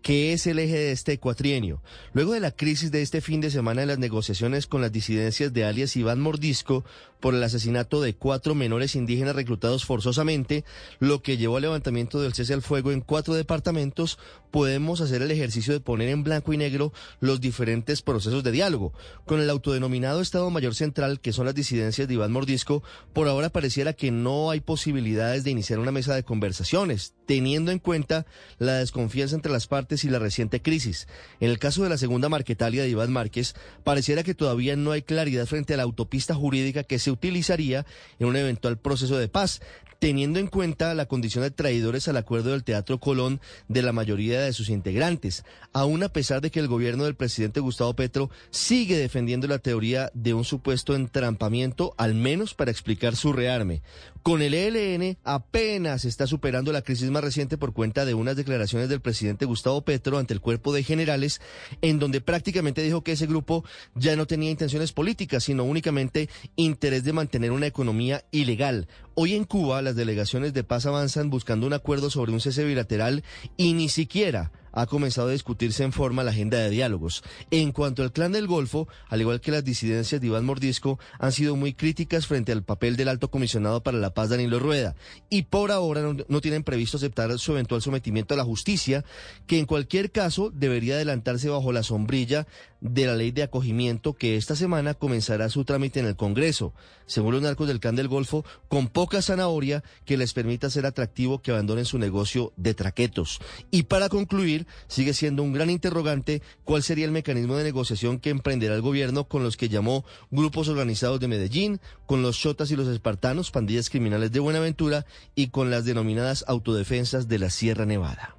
que 0.07 0.31
es 0.31 0.47
el 0.47 0.57
eje 0.57 0.77
de 0.77 0.93
este 0.93 1.19
cuatrienio. 1.19 1.81
Luego 2.13 2.31
de 2.31 2.39
la 2.39 2.51
crisis 2.51 2.91
de 2.91 3.01
este 3.01 3.19
fin 3.19 3.41
de 3.41 3.51
semana 3.51 3.81
en 3.81 3.89
las 3.89 3.99
negociaciones 3.99 4.65
con 4.65 4.79
las 4.79 4.93
disidencias 4.93 5.51
de 5.51 5.65
alias 5.65 5.97
Iván 5.97 6.21
Mordisco 6.21 6.85
por 7.19 7.33
el 7.33 7.43
asesinato 7.43 8.01
de 8.01 8.15
cuatro 8.15 8.55
menores 8.55 8.95
indígenas 8.95 9.35
reclutados 9.35 9.83
forzosamente, 9.83 10.63
lo 10.99 11.21
que 11.21 11.35
llevó 11.35 11.57
al 11.57 11.63
levantamiento 11.63 12.21
del 12.21 12.33
cese 12.33 12.53
al 12.53 12.61
fuego 12.61 12.93
en 12.93 13.01
cuatro 13.01 13.33
departamentos, 13.33 14.17
podemos 14.51 15.01
hacer 15.01 15.21
el 15.21 15.31
ejercicio 15.31 15.73
de 15.73 15.79
poner 15.81 16.07
en 16.07 16.23
blanco 16.23 16.53
y 16.53 16.57
negro 16.57 16.93
los 17.19 17.41
diferentes 17.41 18.01
procesos 18.01 18.43
de 18.43 18.51
diálogo. 18.51 18.93
Con 19.25 19.41
el 19.41 19.49
autodenominado 19.49 20.21
Estado 20.21 20.49
Mayor 20.51 20.75
Central, 20.75 21.19
que 21.19 21.33
son 21.33 21.45
las 21.45 21.55
disidencias 21.55 22.07
de 22.07 22.13
Iván 22.13 22.31
Mordisco, 22.31 22.81
por 23.13 23.27
ahora 23.27 23.49
pareciera 23.49 23.93
que 23.93 24.11
no 24.11 24.51
hay 24.51 24.61
posibilidades 24.61 25.43
de 25.43 25.51
iniciar 25.51 25.79
una 25.79 25.91
mesa 25.91 26.15
de 26.15 26.23
conversaciones, 26.23 27.13
teniendo 27.25 27.71
en 27.71 27.79
cuenta 27.79 28.25
la 28.57 28.75
desconfianza 28.75 29.35
entre 29.35 29.51
las 29.51 29.67
partes 29.67 29.96
y 30.03 30.09
la 30.09 30.19
reciente 30.19 30.61
crisis. 30.61 31.07
En 31.39 31.49
el 31.49 31.59
caso 31.59 31.83
de 31.83 31.89
la 31.89 31.97
segunda 31.97 32.29
Marquetalia 32.29 32.83
de 32.83 32.89
Iván 32.89 33.11
Márquez, 33.11 33.55
pareciera 33.83 34.23
que 34.23 34.35
todavía 34.35 34.75
no 34.75 34.91
hay 34.91 35.01
claridad 35.01 35.45
frente 35.45 35.73
a 35.73 35.77
la 35.77 35.83
autopista 35.83 36.35
jurídica 36.35 36.83
que 36.83 36.99
se 36.99 37.11
utilizaría 37.11 37.85
en 38.19 38.27
un 38.27 38.35
eventual 38.35 38.77
proceso 38.77 39.17
de 39.17 39.27
paz 39.27 39.61
teniendo 39.99 40.39
en 40.39 40.47
cuenta 40.47 40.93
la 40.93 41.07
condición 41.07 41.43
de 41.43 41.51
traidores 41.51 42.07
al 42.07 42.17
acuerdo 42.17 42.51
del 42.51 42.63
Teatro 42.63 42.99
Colón 42.99 43.41
de 43.67 43.81
la 43.81 43.93
mayoría 43.93 44.41
de 44.41 44.53
sus 44.53 44.69
integrantes, 44.69 45.43
aún 45.73 46.03
a 46.03 46.09
pesar 46.09 46.41
de 46.41 46.51
que 46.51 46.59
el 46.59 46.67
gobierno 46.67 47.05
del 47.05 47.15
presidente 47.15 47.59
Gustavo 47.59 47.95
Petro 47.95 48.29
sigue 48.51 48.97
defendiendo 48.97 49.47
la 49.47 49.59
teoría 49.59 50.11
de 50.13 50.33
un 50.33 50.43
supuesto 50.43 50.95
entrampamiento, 50.95 51.93
al 51.97 52.13
menos 52.13 52.53
para 52.53 52.71
explicar 52.71 53.15
su 53.15 53.33
rearme. 53.33 53.81
Con 54.27 54.41
el 54.41 54.53
ELN 54.53 55.17
apenas 55.23 56.03
está 56.03 56.27
superando 56.27 56.73
la 56.73 56.81
crisis 56.81 57.09
más 57.09 57.23
reciente 57.23 57.57
por 57.57 57.71
cuenta 57.71 58.03
de 58.03 58.13
unas 58.13 58.35
declaraciones 58.35 58.89
del 58.89 58.99
presidente 58.99 59.45
Gustavo 59.45 59.83
Petro 59.83 60.17
ante 60.17 60.33
el 60.33 60.41
cuerpo 60.41 60.73
de 60.73 60.83
generales, 60.83 61.39
en 61.81 61.97
donde 61.97 62.19
prácticamente 62.19 62.81
dijo 62.81 63.05
que 63.05 63.13
ese 63.13 63.25
grupo 63.25 63.63
ya 63.95 64.17
no 64.17 64.27
tenía 64.27 64.51
intenciones 64.51 64.91
políticas, 64.91 65.45
sino 65.45 65.63
únicamente 65.63 66.27
interés 66.57 67.05
de 67.05 67.13
mantener 67.13 67.53
una 67.53 67.67
economía 67.67 68.25
ilegal. 68.31 68.89
Hoy 69.15 69.33
en 69.33 69.45
Cuba 69.45 69.81
las 69.81 69.95
delegaciones 69.95 70.53
de 70.53 70.65
paz 70.65 70.85
avanzan 70.85 71.29
buscando 71.29 71.65
un 71.65 71.71
acuerdo 71.71 72.09
sobre 72.09 72.33
un 72.33 72.41
cese 72.41 72.65
bilateral 72.65 73.23
y 73.55 73.75
ni 73.75 73.87
siquiera 73.87 74.51
ha 74.77 74.85
comenzado 74.85 75.29
a 75.29 75.31
discutirse 75.31 75.83
en 75.83 75.91
forma 75.91 76.23
la 76.23 76.29
agenda 76.29 76.59
de 76.59 76.69
diálogos. 76.69 77.23
En 77.49 77.71
cuanto 77.71 78.03
al 78.03 78.11
clan 78.11 78.31
del 78.31 78.45
Golfo, 78.45 78.87
al 79.09 79.21
igual 79.21 79.41
que 79.41 79.51
las 79.51 79.63
disidencias 79.63 80.21
de 80.21 80.27
Iván 80.27 80.45
Mordisco, 80.45 80.99
han 81.17 81.31
sido 81.31 81.55
muy 81.55 81.73
críticas 81.73 82.27
frente 82.27 82.51
al 82.51 82.63
papel 82.63 82.95
del 82.95 83.07
alto 83.07 83.31
comisionado 83.31 83.81
para 83.81 83.97
la 83.97 84.13
paz 84.13 84.29
Danilo 84.29 84.59
Rueda 84.59 84.95
y 85.31 85.43
por 85.43 85.71
ahora 85.71 86.13
no, 86.27 86.41
tienen 86.41 86.63
previsto 86.63 86.97
aceptar 86.97 87.37
su 87.39 87.53
eventual 87.53 87.81
sometimiento 87.81 88.35
a 88.35 88.37
la 88.37 88.43
justicia, 88.43 89.03
que 89.47 89.57
en 89.57 89.65
cualquier 89.65 90.11
caso 90.11 90.51
debería 90.53 90.93
adelantarse 90.93 91.49
bajo 91.49 91.71
la 91.71 91.81
sombrilla 91.81 92.45
de 92.79 93.07
la 93.07 93.15
ley 93.15 93.31
de 93.31 93.41
acogimiento 93.41 94.13
que 94.13 94.35
esta 94.35 94.55
semana 94.55 94.93
comenzará 94.93 95.49
su 95.49 95.65
trámite 95.65 95.99
en 95.99 96.05
el 96.05 96.15
Congreso, 96.15 96.73
según 97.07 97.33
los 97.33 97.41
narcos 97.41 97.67
del 97.67 97.79
Clan 97.79 97.95
del 97.95 98.07
Golfo, 98.07 98.45
con 98.67 98.87
poca 98.87 99.23
zanahoria 99.23 99.83
que 100.05 100.17
les 100.17 100.33
permita 100.33 100.69
ser 100.69 100.85
atractivo 100.85 101.41
que 101.41 101.49
abandonen 101.51 101.85
su 101.85 101.97
negocio 101.97 102.53
de 102.55 102.75
traquetos. 102.75 103.39
Y 103.71 103.83
para 103.83 104.09
concluir, 104.09 104.66
sigue 104.87 105.13
siendo 105.13 105.43
un 105.43 105.53
gran 105.53 105.69
interrogante 105.69 106.41
cuál 106.63 106.83
sería 106.83 107.05
el 107.05 107.11
mecanismo 107.11 107.55
de 107.55 107.63
negociación 107.63 108.19
que 108.19 108.29
emprenderá 108.29 108.75
el 108.75 108.81
gobierno 108.81 109.25
con 109.25 109.43
los 109.43 109.57
que 109.57 109.69
llamó 109.69 110.05
grupos 110.31 110.67
organizados 110.67 111.19
de 111.19 111.27
Medellín, 111.27 111.79
con 112.05 112.21
los 112.21 112.37
chotas 112.37 112.71
y 112.71 112.75
los 112.75 112.87
espartanos, 112.87 113.51
pandillas 113.51 113.89
criminales 113.89 114.31
de 114.31 114.39
Buenaventura 114.39 115.05
y 115.35 115.47
con 115.49 115.71
las 115.71 115.85
denominadas 115.85 116.45
autodefensas 116.47 117.27
de 117.27 117.39
la 117.39 117.49
Sierra 117.49 117.85
Nevada. 117.85 118.35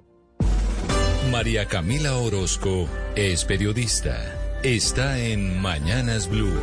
María 1.30 1.66
Camila 1.66 2.16
Orozco 2.16 2.88
es 3.14 3.44
periodista. 3.44 4.60
Está 4.62 5.18
en 5.18 5.60
Mañanas 5.60 6.28
Blue. 6.28 6.58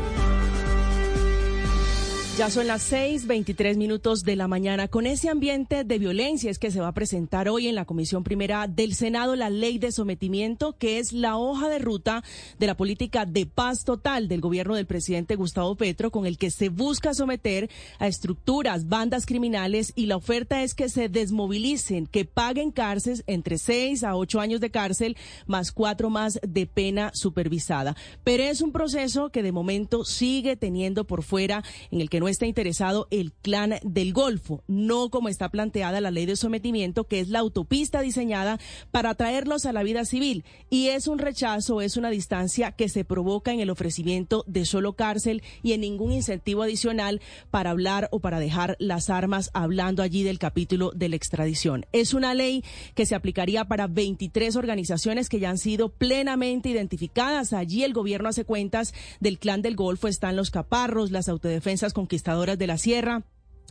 Ya 2.37 2.49
son 2.49 2.67
las 2.67 2.91
6:23 2.91 3.77
minutos 3.77 4.23
de 4.23 4.35
la 4.35 4.49
mañana. 4.49 4.89
Con 4.89 5.07
ese 5.07 5.29
ambiente 5.29 5.85
de 5.85 5.99
violencia 5.99 6.51
es 6.51 6.59
que 6.59 6.69
se 6.69 6.81
va 6.81 6.89
a 6.89 6.93
presentar 6.93 7.47
hoy 7.47 7.69
en 7.69 7.75
la 7.75 7.85
Comisión 7.85 8.25
Primera 8.25 8.67
del 8.67 8.93
Senado 8.93 9.37
la 9.37 9.49
ley 9.49 9.77
de 9.77 9.93
sometimiento, 9.93 10.77
que 10.77 10.99
es 10.99 11.13
la 11.13 11.37
hoja 11.37 11.69
de 11.69 11.79
ruta 11.79 12.25
de 12.59 12.67
la 12.67 12.75
política 12.75 13.25
de 13.25 13.45
paz 13.45 13.85
total 13.85 14.27
del 14.27 14.41
gobierno 14.41 14.75
del 14.75 14.85
presidente 14.85 15.37
Gustavo 15.37 15.75
Petro, 15.75 16.11
con 16.11 16.25
el 16.25 16.37
que 16.37 16.51
se 16.51 16.67
busca 16.67 17.13
someter 17.13 17.69
a 17.99 18.07
estructuras, 18.07 18.89
bandas 18.89 19.25
criminales 19.25 19.93
y 19.95 20.07
la 20.07 20.17
oferta 20.17 20.61
es 20.61 20.75
que 20.75 20.89
se 20.89 21.07
desmovilicen, 21.07 22.05
que 22.05 22.25
paguen 22.25 22.71
cárceles 22.71 23.23
entre 23.27 23.57
6 23.57 24.03
a 24.03 24.17
8 24.17 24.41
años 24.41 24.59
de 24.59 24.71
cárcel 24.71 25.15
más 25.47 25.71
cuatro 25.71 26.09
más 26.09 26.37
de 26.45 26.65
pena 26.65 27.11
supervisada. 27.13 27.95
Pero 28.25 28.43
es 28.43 28.59
un 28.59 28.73
proceso 28.73 29.29
que 29.29 29.41
de 29.41 29.53
momento 29.53 30.03
sigue 30.03 30.57
teniendo 30.57 31.05
por 31.05 31.23
fuera 31.23 31.63
en 31.91 32.01
el 32.01 32.09
que 32.09 32.19
no 32.19 32.24
está 32.27 32.45
interesado 32.45 33.07
el 33.11 33.33
clan 33.33 33.75
del 33.83 34.13
Golfo, 34.13 34.63
no 34.67 35.09
como 35.09 35.29
está 35.29 35.49
planteada 35.49 36.01
la 36.01 36.11
ley 36.11 36.25
de 36.25 36.35
sometimiento, 36.35 37.05
que 37.05 37.19
es 37.19 37.29
la 37.29 37.39
autopista 37.39 38.01
diseñada 38.01 38.59
para 38.91 39.15
traerlos 39.15 39.65
a 39.65 39.73
la 39.73 39.83
vida 39.83 40.05
civil. 40.05 40.45
Y 40.69 40.87
es 40.87 41.07
un 41.07 41.19
rechazo, 41.19 41.81
es 41.81 41.97
una 41.97 42.09
distancia 42.09 42.71
que 42.71 42.89
se 42.89 43.05
provoca 43.05 43.51
en 43.51 43.59
el 43.59 43.69
ofrecimiento 43.69 44.43
de 44.47 44.65
solo 44.65 44.93
cárcel 44.93 45.43
y 45.63 45.73
en 45.73 45.81
ningún 45.81 46.11
incentivo 46.11 46.63
adicional 46.63 47.21
para 47.51 47.71
hablar 47.71 48.09
o 48.11 48.19
para 48.19 48.39
dejar 48.39 48.75
las 48.79 49.09
armas 49.09 49.51
hablando 49.53 50.03
allí 50.03 50.23
del 50.23 50.39
capítulo 50.39 50.91
de 50.95 51.09
la 51.09 51.15
extradición. 51.15 51.85
Es 51.91 52.13
una 52.13 52.33
ley 52.33 52.63
que 52.93 53.05
se 53.05 53.15
aplicaría 53.15 53.65
para 53.65 53.87
23 53.87 54.55
organizaciones 54.55 55.29
que 55.29 55.39
ya 55.39 55.49
han 55.49 55.57
sido 55.57 55.89
plenamente 55.89 56.69
identificadas. 56.69 57.53
Allí 57.53 57.83
el 57.83 57.93
gobierno 57.93 58.29
hace 58.29 58.45
cuentas 58.45 58.93
del 59.19 59.39
clan 59.39 59.61
del 59.61 59.75
Golfo, 59.75 60.07
están 60.07 60.35
los 60.35 60.51
caparros, 60.51 61.11
las 61.11 61.29
autodefensas 61.29 61.93
conquistadoras 61.93 62.14
conquistadoras 62.15 62.57
de 62.57 62.67
la 62.67 62.77
sierra 62.77 63.23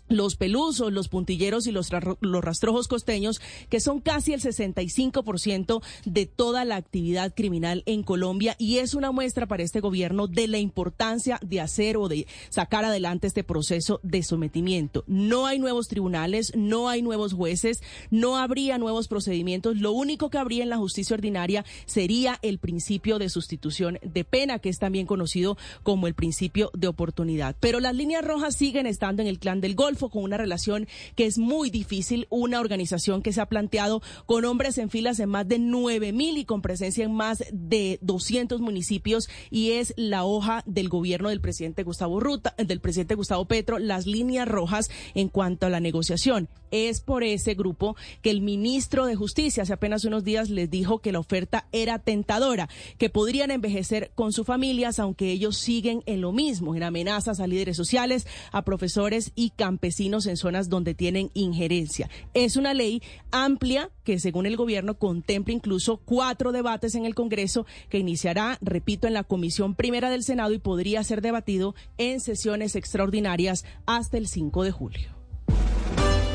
los 0.09 0.36
pelusos, 0.36 0.93
los 0.93 1.09
puntilleros 1.09 1.66
y 1.66 1.72
los, 1.72 1.89
los 2.20 2.44
rastrojos 2.44 2.89
costeños, 2.89 3.40
que 3.68 3.81
son 3.81 4.01
casi 4.01 4.32
el 4.32 4.40
65% 4.40 5.82
de 6.05 6.26
toda 6.26 6.64
la 6.64 6.76
actividad 6.76 7.35
criminal 7.35 7.82
en 7.86 8.02
Colombia 8.02 8.56
y 8.59 8.78
es 8.78 8.94
una 8.94 9.12
muestra 9.12 9.47
para 9.47 9.62
este 9.62 9.81
gobierno 9.81 10.26
de 10.26 10.48
la 10.48 10.59
importancia 10.59 11.39
de 11.43 11.60
hacer 11.60 11.97
o 11.97 12.09
de 12.09 12.26
sacar 12.51 12.85
adelante 12.85 13.26
este 13.26 13.44
proceso 13.44 14.01
de 14.02 14.22
sometimiento. 14.22 15.05
No 15.06 15.47
hay 15.47 15.59
nuevos 15.59 15.89
tribunales, 15.89 16.52
no 16.56 16.89
hay 16.89 17.02
nuevos 17.02 17.32
jueces, 17.32 17.82
no 18.10 18.36
habría 18.36 18.78
nuevos 18.78 19.09
procedimientos. 19.09 19.76
Lo 19.78 19.93
único 19.93 20.31
que 20.31 20.39
habría 20.39 20.62
en 20.62 20.70
la 20.70 20.76
justicia 20.76 21.14
ordinaria 21.14 21.64
sería 21.86 22.39
el 22.43 22.59
principio 22.59 23.18
de 23.18 23.28
sustitución 23.28 23.98
de 24.02 24.24
pena, 24.24 24.59
que 24.59 24.68
es 24.68 24.78
también 24.78 25.06
conocido 25.06 25.56
como 25.82 26.06
el 26.06 26.14
principio 26.14 26.70
de 26.74 26.89
oportunidad. 26.89 27.56
Pero 27.60 27.81
las 27.81 27.94
líneas 27.94 28.24
rojas 28.24 28.56
siguen 28.56 28.86
estando 28.86 29.22
en 29.22 29.28
el 29.28 29.39
clan 29.39 29.60
del 29.60 29.74
gol 29.74 29.94
Con 29.95 30.25
una 30.25 30.37
relación 30.37 30.89
que 31.15 31.25
es 31.25 31.39
muy 31.39 31.71
difícil, 31.71 32.27
una 32.29 32.61
organización 32.61 33.23
que 33.23 33.33
se 33.33 33.41
ha 33.41 33.47
planteado 33.47 34.03
con 34.27 34.45
hombres 34.45 34.77
en 34.79 34.91
filas 34.91 35.21
en 35.21 35.29
más 35.29 35.47
de 35.47 35.59
9 35.59 36.12
mil 36.12 36.37
y 36.37 36.45
con 36.45 36.62
presencia 36.62 37.05
en 37.05 37.15
más 37.15 37.45
de 37.53 37.99
200 38.03 38.61
municipios 38.61 39.29
y 39.51 39.71
es 39.73 39.95
la 39.97 40.25
hoja 40.25 40.62
del 40.66 40.89
gobierno 40.89 41.29
del 41.29 41.41
presidente 41.41 41.85
Gustavo 41.85 42.19
Ruta, 42.19 42.55
del 42.59 42.81
presidente 42.81 43.15
Gustavo 43.15 43.45
Petro, 43.45 43.79
las 43.79 44.07
líneas 44.07 44.49
rojas 44.49 44.91
en 45.15 45.29
cuanto 45.29 45.66
a 45.66 45.71
la 45.71 45.81
negociación. 45.81 46.49
Es 46.71 47.01
por 47.01 47.23
ese 47.23 47.55
grupo 47.55 47.95
que 48.21 48.31
el 48.31 48.41
ministro 48.41 49.07
de 49.07 49.15
Justicia 49.15 49.62
hace 49.62 49.73
apenas 49.73 50.05
unos 50.05 50.25
días 50.25 50.51
les 50.51 50.69
dijo 50.69 50.99
que 50.99 51.12
la 51.12 51.21
oferta 51.21 51.69
era 51.71 52.01
tentadora, 52.01 52.69
que 52.99 53.11
podrían 53.11 53.53
envejecer 53.53 54.11
con 54.16 54.33
sus 54.33 54.45
familias, 54.45 54.99
aunque 54.99 55.31
ellos 55.31 55.57
siguen 55.57 56.03
en 56.07 56.21
lo 56.21 56.33
mismo, 56.33 56.75
en 56.75 56.83
amenazas 56.83 57.39
a 57.39 57.47
líderes 57.47 57.77
sociales, 57.77 58.27
a 58.51 58.62
profesores 58.62 59.31
y 59.37 59.51
campesinos 59.51 59.84
en 59.85 60.36
zonas 60.36 60.69
donde 60.70 60.94
tienen 60.94 61.31
injerencia. 61.35 62.09
Es 62.32 62.56
una 62.56 62.73
ley 62.73 63.02
amplia 63.31 63.90
que, 64.02 64.19
según 64.19 64.47
el 64.47 64.56
gobierno, 64.56 64.98
contempla 64.98 65.52
incluso 65.52 65.98
cuatro 65.98 66.52
debates 66.52 66.94
en 66.94 67.05
el 67.05 67.15
Congreso 67.15 67.66
que 67.90 67.98
iniciará, 67.98 68.59
repito, 68.62 69.06
en 69.06 69.15
la 69.15 69.24
Comisión 69.24 69.74
Primera 69.74 70.09
del 70.09 70.24
Senado 70.24 70.52
y 70.55 70.59
podría 70.59 71.05
ser 71.05 71.20
debatido 71.20 71.74
en 71.98 72.20
sesiones 72.20 72.77
extraordinarias 72.77 73.65
hasta 73.86 74.16
el 74.16 74.27
5 74.27 74.65
de 74.65 74.70
julio. 74.70 75.15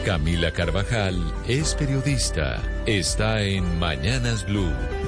Camila 0.05 0.51
Carvajal 0.53 1.33
es 1.47 1.75
periodista. 1.75 2.61
Está 2.85 3.41
en 3.43 3.79
Mañanas 3.79 4.45
Blue. 4.45 4.98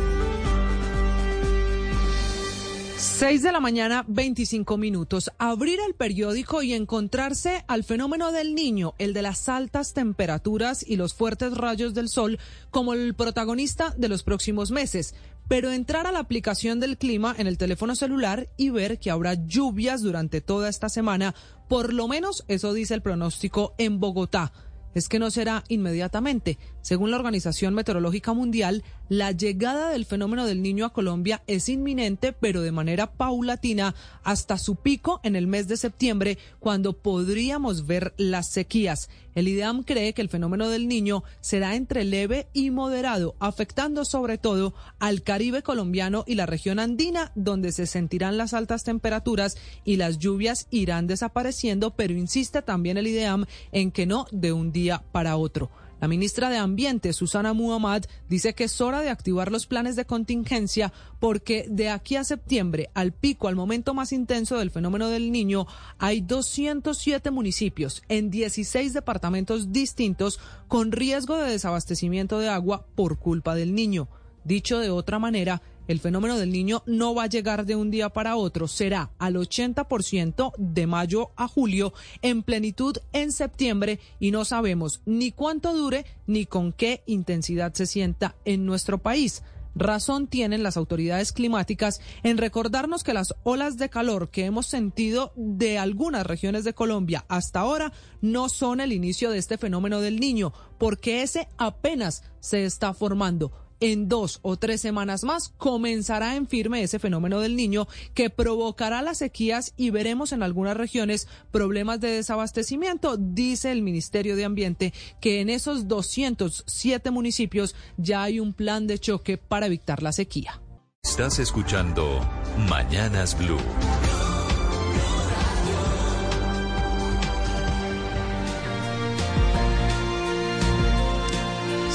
6 3.02 3.42
de 3.42 3.52
la 3.52 3.60
mañana, 3.60 4.06
25 4.08 4.78
minutos. 4.78 5.32
Abrir 5.40 5.80
el 5.88 5.96
periódico 5.96 6.62
y 6.62 6.74
encontrarse 6.74 7.66
al 7.68 7.84
fenómeno 7.84 8.32
del 8.32 8.54
niño, 8.54 8.94
el 9.00 9.14
de 9.14 9.24
las 9.24 9.50
altas 9.50 9.94
temperaturas 9.94 10.86
y 10.88 10.98
los 10.98 11.16
fuertes 11.16 11.58
rayos 11.58 11.96
del 11.96 12.10
sol, 12.10 12.38
como 12.70 12.94
el 12.94 13.16
protagonista 13.16 13.96
de 13.98 14.08
los 14.08 14.22
próximos 14.22 14.70
meses. 14.70 15.16
Pero 15.48 15.72
entrar 15.72 16.06
a 16.06 16.12
la 16.12 16.20
aplicación 16.20 16.80
del 16.80 17.00
clima 17.00 17.34
en 17.40 17.48
el 17.48 17.58
teléfono 17.58 17.96
celular 17.96 18.50
y 18.56 18.70
ver 18.70 19.00
que 19.00 19.10
habrá 19.10 19.34
lluvias 19.34 20.04
durante 20.04 20.40
toda 20.40 20.70
esta 20.70 20.88
semana, 20.88 21.34
por 21.68 21.94
lo 21.94 22.08
menos 22.08 22.46
eso 22.50 22.72
dice 22.72 22.94
el 22.94 23.02
pronóstico 23.02 23.74
en 23.80 24.00
Bogotá 24.00 24.54
es 24.94 25.08
que 25.08 25.20
no 25.20 25.32
será 25.32 25.64
inmediatamente. 25.68 26.58
Según 26.82 27.12
la 27.12 27.18
Organización 27.18 27.74
Meteorológica 27.74 28.34
Mundial, 28.34 28.84
la 29.10 29.32
llegada 29.32 29.90
del 29.90 30.06
fenómeno 30.06 30.46
del 30.46 30.62
niño 30.62 30.86
a 30.86 30.94
Colombia 30.94 31.44
es 31.48 31.70
inminente, 31.70 32.34
pero 32.34 32.62
de 32.62 32.72
manera 32.72 33.12
paulatina, 33.12 33.94
hasta 34.24 34.58
su 34.58 34.78
pico 34.78 35.20
en 35.24 35.36
el 35.36 35.48
mes 35.48 35.68
de 35.68 35.78
septiembre, 35.78 36.38
cuando 36.60 36.94
podríamos 36.94 37.86
ver 37.86 38.14
las 38.18 38.50
sequías. 38.50 39.10
El 39.34 39.48
IDEAM 39.48 39.84
cree 39.84 40.14
que 40.14 40.22
el 40.22 40.28
fenómeno 40.28 40.68
del 40.68 40.90
niño 40.90 41.24
será 41.40 41.76
entre 41.76 42.04
leve 42.04 42.48
y 42.54 42.70
moderado, 42.70 43.36
afectando 43.40 44.04
sobre 44.04 44.38
todo 44.38 44.74
al 45.00 45.24
Caribe 45.24 45.62
colombiano 45.62 46.26
y 46.28 46.36
la 46.36 46.46
región 46.46 46.80
andina, 46.80 47.32
donde 47.36 47.72
se 47.72 47.88
sentirán 47.88 48.38
las 48.38 48.54
altas 48.54 48.84
temperaturas 48.84 49.56
y 49.86 49.96
las 49.96 50.20
lluvias 50.20 50.68
irán 50.70 51.08
desapareciendo, 51.08 51.92
pero 51.92 52.14
insiste 52.14 52.62
también 52.62 52.98
el 52.98 53.08
IDEAM 53.08 53.46
en 53.72 53.92
que 53.92 54.06
no 54.06 54.26
de 54.32 54.52
un 54.52 54.74
día 54.74 54.81
para 55.12 55.38
otro. 55.38 55.70
La 56.02 56.08
ministra 56.08 56.50
de 56.50 56.58
Ambiente, 56.58 57.14
Susana 57.14 57.54
Muhammad, 57.54 58.06
dice 58.28 58.56
que 58.56 58.64
es 58.64 58.82
hora 58.82 59.02
de 59.02 59.12
activar 59.12 59.52
los 59.52 59.68
planes 59.68 59.96
de 59.96 60.06
contingencia 60.06 60.92
porque 61.20 61.68
de 61.70 61.90
aquí 61.90 62.16
a 62.16 62.24
septiembre, 62.24 62.90
al 62.96 63.12
pico, 63.12 63.48
al 63.48 63.56
momento 63.56 63.94
más 63.94 64.12
intenso 64.12 64.58
del 64.58 64.72
fenómeno 64.72 65.10
del 65.10 65.32
niño, 65.32 65.68
hay 66.00 66.22
207 66.22 67.30
municipios 67.30 68.02
en 68.10 68.32
16 68.32 68.94
departamentos 68.94 69.72
distintos 69.72 70.40
con 70.68 70.92
riesgo 70.92 71.38
de 71.38 71.52
desabastecimiento 71.52 72.40
de 72.40 72.50
agua 72.50 72.88
por 72.96 73.20
culpa 73.20 73.54
del 73.54 73.76
niño. 73.76 74.08
Dicho 74.44 74.80
de 74.80 74.90
otra 74.90 75.20
manera, 75.20 75.62
el 75.88 76.00
fenómeno 76.00 76.38
del 76.38 76.52
niño 76.52 76.84
no 76.86 77.16
va 77.16 77.24
a 77.24 77.28
llegar 77.28 77.66
de 77.66 77.76
un 77.76 77.92
día 77.92 78.10
para 78.10 78.36
otro, 78.36 78.68
será 78.68 79.12
al 79.20 79.36
80% 79.36 80.54
de 80.58 80.88
mayo 80.88 81.32
a 81.36 81.48
julio, 81.48 81.94
en 82.22 82.44
plenitud 82.44 82.98
en 83.14 83.32
septiembre 83.32 84.00
y 84.20 84.32
no 84.32 84.46
sabemos 84.46 85.02
ni 85.06 85.32
cuánto 85.32 85.74
dure 85.74 86.06
ni 86.28 86.46
con 86.46 86.74
qué 86.74 87.04
intensidad 87.06 87.74
se 87.74 87.86
sienta 87.86 88.36
en 88.46 88.66
nuestro 88.66 88.98
país. 88.98 89.44
Razón 89.74 90.28
tienen 90.28 90.64
las 90.64 90.76
autoridades 90.76 91.32
climáticas 91.32 92.02
en 92.24 92.38
recordarnos 92.38 93.04
que 93.04 93.14
las 93.14 93.34
olas 93.44 93.78
de 93.78 93.90
calor 93.90 94.30
que 94.30 94.46
hemos 94.46 94.68
sentido 94.68 95.32
de 95.36 95.78
algunas 95.78 96.26
regiones 96.26 96.66
de 96.66 96.74
Colombia 96.74 97.24
hasta 97.30 97.62
ahora 97.62 97.94
no 98.20 98.50
son 98.50 98.82
el 98.82 98.92
inicio 98.92 99.32
de 99.32 99.38
este 99.38 99.58
fenómeno 99.58 100.02
del 100.02 100.20
niño, 100.20 100.52
porque 100.78 101.22
ese 101.22 101.48
apenas 101.58 102.24
se 102.42 102.66
está 102.66 102.94
formando 102.94 103.54
en 103.82 104.08
dos 104.08 104.40
o 104.44 104.56
tres 104.56 104.80
semanas 104.80 105.24
más 105.26 105.50
comenzará 105.58 106.36
en 106.38 106.48
firme 106.48 106.84
ese 106.84 107.00
fenómeno 107.00 107.42
del 107.42 107.58
niño 107.58 107.88
que 108.14 108.30
provocará 108.30 109.02
las 109.02 109.18
sequías 109.18 109.74
y 109.76 109.90
veremos 109.90 110.32
en 110.32 110.44
algunas 110.44 110.78
regiones 110.78 111.28
problemas 111.52 112.00
de 112.00 112.12
desabastecimiento. 112.12 113.18
Dice 113.18 113.72
el 113.72 113.82
Ministerio 113.82 114.38
de 114.38 114.46
Ambiente 114.46 114.94
que 115.20 115.42
en 115.42 115.50
esos 115.50 115.88
207 115.88 117.12
municipios 117.12 117.76
ya 117.98 118.24
hay 118.24 118.40
un 118.40 118.54
plan 118.54 118.88
de 118.88 119.00
choque 119.00 119.38
para 119.38 119.66
evitar 119.66 120.02
la 120.02 120.14
sequía. 120.14 120.62
Estás 121.04 121.40
escuchando 121.40 122.22
Mañanas 122.70 123.36
Blue. 123.38 123.58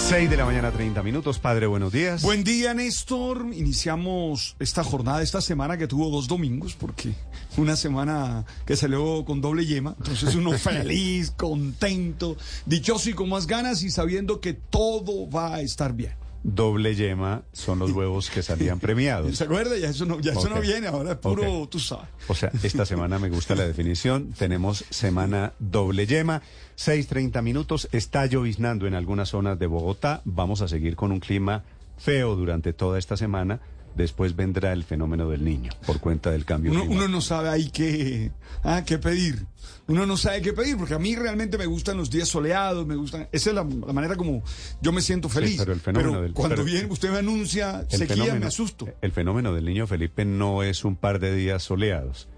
6 0.09 0.31
de 0.31 0.37
la 0.37 0.45
mañana, 0.45 0.71
30 0.71 1.03
minutos. 1.03 1.41
Padre, 1.41 1.67
buenos 1.67 1.93
días. 1.93 2.23
Buen 2.23 2.45
día, 2.45 2.73
Néstor. 2.75 3.45
Iniciamos 3.53 4.55
esta 4.61 4.85
jornada, 4.85 5.21
esta 5.21 5.41
semana 5.41 5.77
que 5.77 5.89
tuvo 5.89 6.11
dos 6.11 6.29
domingos, 6.29 6.77
porque 6.77 7.13
una 7.57 7.75
semana 7.75 8.45
que 8.65 8.77
salió 8.77 9.25
con 9.25 9.41
doble 9.41 9.67
yema. 9.67 9.97
Entonces 9.99 10.37
uno 10.37 10.53
feliz, 10.59 11.33
contento, 11.33 12.37
dichoso 12.67 13.11
y 13.11 13.15
con 13.15 13.29
más 13.29 13.49
ganas 13.49 13.83
y 13.83 13.91
sabiendo 13.91 14.41
que 14.41 14.53
todo 14.53 15.29
va 15.29 15.57
a 15.57 15.61
estar 15.61 15.93
bien. 15.93 16.15
Doble 16.43 16.95
yema 16.95 17.43
son 17.53 17.79
los 17.79 17.91
huevos 17.93 18.31
que 18.31 18.43
salían 18.43 18.79
premiados. 18.81 19.37
¿Se 19.37 19.45
acuerda? 19.45 19.77
Ya 19.77 19.89
eso 19.89 20.07
no, 20.07 20.21
ya 20.21 20.33
eso 20.33 20.49
no 20.49 20.61
viene, 20.61 20.87
ahora 20.87 21.13
es 21.13 21.19
puro, 21.19 21.69
tú 21.69 21.79
sabes. 21.79 22.09
O 22.29 22.35
sea, 22.35 22.51
esta 22.63 22.87
semana 22.87 23.19
me 23.19 23.29
gusta 23.29 23.55
la 23.55 23.67
definición. 23.67 24.33
Tenemos 24.33 24.85
semana 24.91 25.53
doble 25.59 26.07
yema. 26.07 26.43
6.30 26.77 27.43
minutos, 27.43 27.89
está 27.93 28.27
lloviznando 28.27 28.87
en 28.87 28.95
algunas 28.95 29.31
zonas 29.31 29.59
de 29.59 29.67
Bogotá. 29.67 30.21
Vamos 30.25 30.61
a 30.61 30.69
seguir 30.69 30.95
con 30.95 31.11
un 31.11 31.21
clima 31.21 31.65
feo 31.99 32.37
durante 32.37 32.73
toda 32.73 32.99
esta 32.99 33.17
semana. 33.17 33.61
Después 33.97 34.37
vendrá 34.37 34.73
el 34.75 34.85
fenómeno 34.85 35.29
del 35.31 35.43
niño 35.45 35.71
por 35.87 36.01
cuenta 36.01 36.31
del 36.31 36.45
cambio 36.45 36.71
uno, 36.73 36.81
climático. 36.83 37.05
uno 37.07 37.13
no 37.17 37.21
sabe 37.23 37.49
ahí 37.49 37.71
qué, 37.71 38.31
ah, 38.63 38.83
qué 38.85 38.99
pedir. 38.99 39.47
Uno 39.89 40.05
no 40.05 40.17
sabe 40.17 40.43
qué 40.43 40.53
pedir, 40.53 40.77
porque 40.77 40.95
a 40.95 40.99
mí 40.99 41.15
realmente 41.17 41.57
me 41.57 41.65
gustan 41.67 41.97
los 41.97 42.11
días 42.11 42.29
soleados, 42.29 42.87
me 42.87 42.97
gustan. 42.97 43.29
Esa 43.33 43.51
es 43.51 43.57
la, 43.57 43.63
la 43.65 43.93
manera 43.93 44.17
como 44.17 44.43
yo 44.83 44.93
me 44.93 45.01
siento 45.01 45.29
feliz. 45.31 45.53
Sí, 45.53 45.57
pero 45.59 45.73
el 45.73 45.81
fenómeno 45.81 46.21
del- 46.21 46.33
cuando 46.35 46.57
pero- 46.57 46.65
viene, 46.67 46.89
usted 46.91 47.11
me 47.11 47.19
anuncia 47.19 47.87
sequía, 47.89 48.09
fenómeno- 48.17 48.41
me 48.41 48.47
asusto. 48.47 48.87
El 49.01 49.13
fenómeno 49.13 49.55
del 49.55 49.65
niño 49.65 49.87
Felipe 49.87 50.25
no 50.27 50.63
es 50.63 50.85
un 50.85 50.97
par 50.97 51.19
de 51.19 51.35
días 51.35 51.63
soleados. 51.63 52.29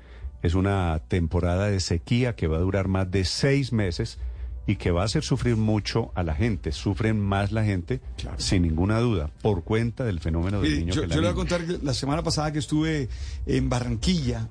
Es 0.42 0.54
una 0.54 1.00
temporada 1.08 1.66
de 1.68 1.80
sequía 1.80 2.36
que 2.36 2.46
va 2.46 2.58
a 2.58 2.60
durar 2.60 2.86
más 2.86 3.10
de 3.10 3.24
seis 3.24 3.72
meses 3.72 4.18
y 4.68 4.76
que 4.76 4.90
va 4.90 5.02
a 5.02 5.04
hacer 5.06 5.24
sufrir 5.24 5.56
mucho 5.56 6.12
a 6.14 6.22
la 6.22 6.34
gente. 6.34 6.72
Sufren 6.72 7.18
más 7.18 7.52
la 7.52 7.64
gente, 7.64 8.00
sin 8.36 8.62
ninguna 8.62 9.00
duda, 9.00 9.30
por 9.42 9.64
cuenta 9.64 10.04
del 10.04 10.20
fenómeno 10.20 10.60
del 10.60 10.70
Mire, 10.70 10.80
niño 10.84 10.94
yo, 10.94 11.00
que 11.02 11.08
la 11.08 11.14
yo 11.14 11.20
le 11.22 11.26
voy 11.28 11.32
a 11.32 11.36
contar 11.36 11.64
que 11.66 11.78
la 11.82 11.94
semana 11.94 12.22
pasada 12.22 12.52
que 12.52 12.58
estuve 12.58 13.08
en 13.46 13.68
Barranquilla, 13.70 14.48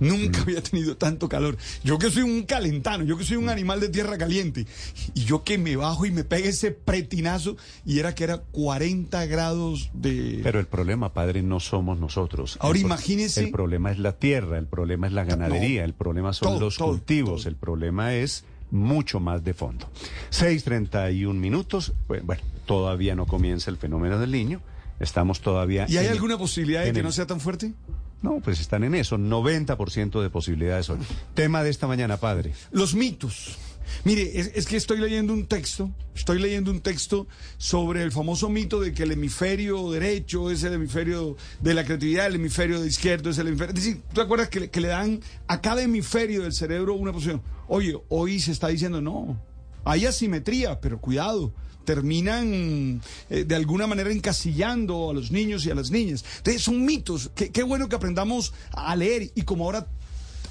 nunca 0.00 0.40
había 0.40 0.62
tenido 0.62 0.96
tanto 0.96 1.28
calor. 1.28 1.56
Yo 1.84 1.98
que 1.98 2.10
soy 2.10 2.22
un 2.22 2.42
calentano, 2.44 3.04
yo 3.04 3.16
que 3.18 3.24
soy 3.24 3.36
un 3.36 3.50
animal 3.50 3.78
de 3.78 3.90
tierra 3.90 4.16
caliente, 4.18 4.66
y 5.14 5.24
yo 5.24 5.44
que 5.44 5.58
me 5.58 5.76
bajo 5.76 6.06
y 6.06 6.10
me 6.10 6.24
pega 6.24 6.48
ese 6.48 6.70
pretinazo, 6.72 7.56
y 7.84 7.98
era 7.98 8.14
que 8.14 8.24
era 8.24 8.38
40 8.38 9.26
grados 9.26 9.90
de... 9.92 10.40
Pero 10.42 10.60
el 10.60 10.66
problema, 10.66 11.12
padre, 11.12 11.42
no 11.42 11.60
somos 11.60 12.00
nosotros. 12.00 12.56
Ahora 12.60 12.78
El 12.78 12.86
imagínese- 12.86 13.42
El 13.44 13.50
problema 13.50 13.92
es 13.92 13.98
la 13.98 14.12
tierra, 14.18 14.56
el 14.58 14.66
problema 14.66 15.06
es 15.06 15.12
la 15.12 15.24
ganadería, 15.24 15.84
el 15.84 15.92
problema 15.94 16.32
son 16.32 16.48
todo, 16.54 16.60
los 16.60 16.76
todo, 16.78 16.88
cultivos, 16.88 17.44
el 17.46 17.56
problema 17.56 18.14
es 18.14 18.44
mucho 18.72 19.20
más 19.20 19.44
de 19.44 19.54
fondo. 19.54 19.88
6.31 20.32 21.32
minutos, 21.34 21.92
pues, 22.08 22.24
bueno, 22.24 22.42
todavía 22.66 23.14
no 23.14 23.26
comienza 23.26 23.70
el 23.70 23.76
fenómeno 23.76 24.18
del 24.18 24.32
niño, 24.32 24.60
estamos 24.98 25.40
todavía... 25.40 25.86
¿Y 25.88 25.96
hay 25.98 26.06
en- 26.06 26.12
alguna 26.12 26.36
posibilidad 26.38 26.82
de 26.84 26.92
que 26.92 26.98
el- 26.98 27.04
no 27.04 27.12
sea 27.12 27.26
tan 27.26 27.38
fuerte? 27.38 27.72
No, 28.22 28.38
pues 28.40 28.60
están 28.60 28.84
en 28.84 28.94
eso, 28.94 29.18
90% 29.18 30.22
de 30.22 30.30
posibilidades 30.30 30.88
hoy. 30.90 30.98
Tema 31.34 31.62
de 31.62 31.70
esta 31.70 31.86
mañana, 31.88 32.16
padre. 32.18 32.52
Los 32.70 32.94
mitos. 32.94 33.56
Mire, 34.04 34.32
es, 34.34 34.66
que 34.66 34.76
estoy 34.76 34.98
leyendo 34.98 35.32
un 35.32 35.46
texto, 35.46 35.90
estoy 36.14 36.38
leyendo 36.38 36.70
un 36.70 36.80
texto 36.80 37.26
sobre 37.56 38.02
el 38.02 38.12
famoso 38.12 38.48
mito 38.48 38.80
de 38.80 38.92
que 38.92 39.04
el 39.04 39.12
hemisferio 39.12 39.90
derecho 39.90 40.50
es 40.50 40.62
el 40.62 40.74
hemisferio 40.74 41.36
de 41.60 41.74
la 41.74 41.84
creatividad, 41.84 42.26
el 42.26 42.36
hemisferio 42.36 42.80
de 42.80 42.88
izquierdo 42.88 43.30
es 43.30 43.38
el 43.38 43.48
hemisferio... 43.48 43.74
¿tú 43.74 44.14
te 44.14 44.20
acuerdas 44.20 44.48
que, 44.48 44.80
le 44.80 44.88
dan 44.88 45.20
a 45.46 45.60
cada 45.60 45.82
hemisferio 45.82 46.42
del 46.42 46.52
cerebro 46.52 46.94
una 46.94 47.12
posición? 47.12 47.42
Oye, 47.68 47.96
hoy 48.08 48.40
se 48.40 48.52
está 48.52 48.68
diciendo 48.68 49.00
no, 49.00 49.40
hay 49.84 50.06
asimetría, 50.06 50.80
pero 50.80 51.00
cuidado 51.00 51.52
terminan 51.84 53.00
eh, 53.28 53.44
de 53.44 53.54
alguna 53.54 53.86
manera 53.86 54.10
encasillando 54.10 55.10
a 55.10 55.14
los 55.14 55.30
niños 55.30 55.66
y 55.66 55.70
a 55.70 55.74
las 55.74 55.90
niñas. 55.90 56.24
Entonces 56.38 56.62
son 56.62 56.84
mitos. 56.84 57.30
Qué, 57.34 57.62
bueno 57.62 57.88
que 57.88 57.96
aprendamos 57.96 58.52
a 58.70 58.94
leer 58.96 59.30
y 59.34 59.42
como 59.42 59.64
ahora 59.64 59.88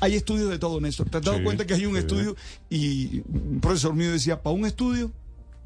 hay 0.01 0.15
estudios 0.15 0.49
de 0.49 0.59
todo, 0.59 0.81
Néstor. 0.81 1.09
¿Te 1.09 1.17
has 1.17 1.23
dado 1.23 1.41
cuenta 1.43 1.65
que 1.65 1.75
hay 1.75 1.85
un 1.85 1.95
estudio? 1.95 2.35
Y 2.69 3.21
un 3.29 3.59
profesor 3.61 3.93
mío 3.93 4.11
decía, 4.11 4.41
para 4.41 4.55
un 4.55 4.65
estudio, 4.65 5.11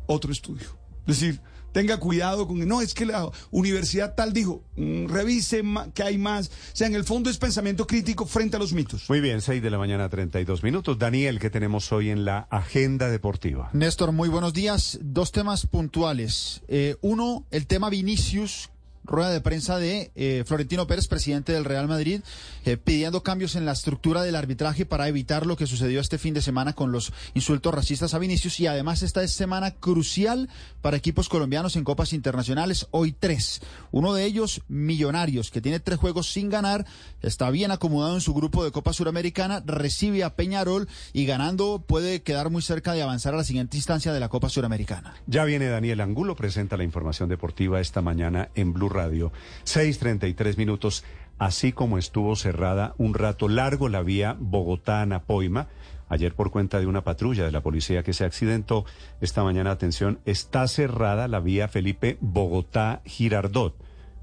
otro 0.06 0.32
estudio. 0.32 0.68
Es 1.08 1.20
decir, 1.20 1.42
tenga 1.72 1.98
cuidado 1.98 2.48
con... 2.48 2.66
No, 2.68 2.82
es 2.82 2.94
que 2.94 3.06
la 3.06 3.30
universidad 3.52 4.14
tal 4.16 4.34
dijo, 4.34 4.64
mm, 4.76 5.08
revise 5.08 5.64
que 5.94 6.04
hay 6.04 6.18
más. 6.18 6.48
O 6.48 6.76
sea, 6.76 6.88
en 6.88 6.96
el 6.96 7.04
fondo 7.04 7.30
es 7.30 7.38
pensamiento 7.38 7.88
crítico 7.88 8.26
frente 8.26 8.58
a 8.58 8.60
los 8.60 8.74
mitos. 8.74 9.10
Muy 9.10 9.22
bien, 9.22 9.42
6 9.42 9.62
de 9.62 9.70
la 9.70 9.78
mañana, 9.78 10.10
32 10.10 10.64
minutos. 10.64 11.00
Daniel, 11.00 11.40
¿qué 11.40 11.50
tenemos 11.50 11.92
hoy 11.92 12.10
en 12.10 12.26
la 12.26 12.48
agenda 12.50 13.10
deportiva? 13.10 13.70
Néstor, 13.74 14.12
muy 14.12 14.30
buenos 14.30 14.54
días. 14.54 15.00
Dos 15.02 15.32
temas 15.32 15.66
puntuales. 15.66 16.62
Eh, 16.68 16.96
uno, 17.02 17.46
el 17.52 17.68
tema 17.68 17.90
Vinicius, 17.90 18.70
rueda 19.06 19.30
de 19.30 19.42
prensa 19.42 19.78
de 19.78 20.12
eh, 20.16 20.44
Florentino 20.46 20.88
Pérez, 20.88 21.08
presidente 21.08 21.54
del 21.54 21.66
Real 21.66 21.88
Madrid, 21.88 22.22
eh, 22.66 22.78
pidiendo 22.78 23.24
cambios 23.24 23.56
en 23.56 23.66
la 23.66 23.72
estructura 23.72 24.24
del 24.24 24.36
arbitraje 24.36 24.86
para 24.86 25.08
evitar 25.08 25.46
lo 25.46 25.56
que 25.56 25.68
sucedió 25.68 26.02
este 26.02 26.18
fin 26.18 26.34
de 26.34 26.42
semana 26.42 26.74
con 26.74 26.92
los 26.92 27.14
insultos 27.34 27.74
racistas 27.74 28.14
a 28.14 28.20
Vinicius. 28.20 28.60
Y 28.60 28.68
además 28.68 29.04
esta 29.04 29.24
es 29.24 29.32
semana 29.32 29.72
crucial 29.72 30.50
para 30.82 30.98
equipos 30.98 31.30
colombianos 31.30 31.76
en 31.76 31.84
copas 31.84 32.14
internacionales. 32.14 32.88
Hoy 32.92 33.12
tres. 33.12 33.62
Uno 33.92 34.14
de 34.14 34.26
ellos, 34.26 34.62
Millonarios, 34.68 35.52
que 35.52 35.62
tiene 35.62 35.80
tres 35.80 36.00
juegos 36.00 36.32
sin 36.32 36.50
ganar, 36.50 36.86
está 37.22 37.50
bien 37.50 37.72
acomodado 37.72 38.16
en 38.16 38.22
su 38.22 38.34
grupo 38.34 38.64
de 38.64 38.72
Copa 38.72 38.94
Suramericana, 38.94 39.64
recibe 39.66 40.24
a 40.24 40.36
Peñarol 40.36 40.88
y 41.14 41.26
ganando 41.26 41.84
puede 41.86 42.22
quedar 42.22 42.50
muy 42.50 42.62
cerca 42.62 42.94
de 42.94 43.02
avanzar 43.02 43.34
a 43.34 43.38
la 43.38 43.44
siguiente 43.44 43.78
instancia 43.78 44.14
de 44.14 44.20
la 44.20 44.30
Copa 44.30 44.50
Suramericana. 44.50 45.14
Ya 45.28 45.46
viene 45.46 45.68
Daniel 45.68 46.02
Angulo, 46.02 46.36
presenta 46.36 46.78
la 46.78 46.84
información 46.84 47.30
deportiva 47.30 47.80
esta 47.80 48.02
mañana 48.02 48.50
en 48.56 48.74
Blue 48.74 48.90
Radio. 48.96 49.32
6.33 49.66 50.58
minutos, 50.58 51.04
así 51.38 51.72
como 51.72 51.98
estuvo 51.98 52.36
cerrada 52.36 52.96
un 52.98 53.14
rato 53.14 53.48
largo 53.48 53.90
la 53.90 54.02
vía 54.02 54.36
Bogotá-Napoima. 54.40 55.68
Ayer 56.08 56.34
por 56.34 56.52
cuenta 56.52 56.80
de 56.80 56.88
una 56.88 57.04
patrulla 57.04 57.46
de 57.46 57.52
la 57.52 57.62
policía 57.62 58.04
que 58.04 58.14
se 58.14 58.26
accidentó, 58.26 58.86
esta 59.22 59.44
mañana, 59.44 59.72
atención, 59.72 60.20
está 60.26 60.68
cerrada 60.68 61.28
la 61.28 61.40
vía 61.40 61.68
Felipe 61.68 62.18
Bogotá-Girardot. 62.22 63.74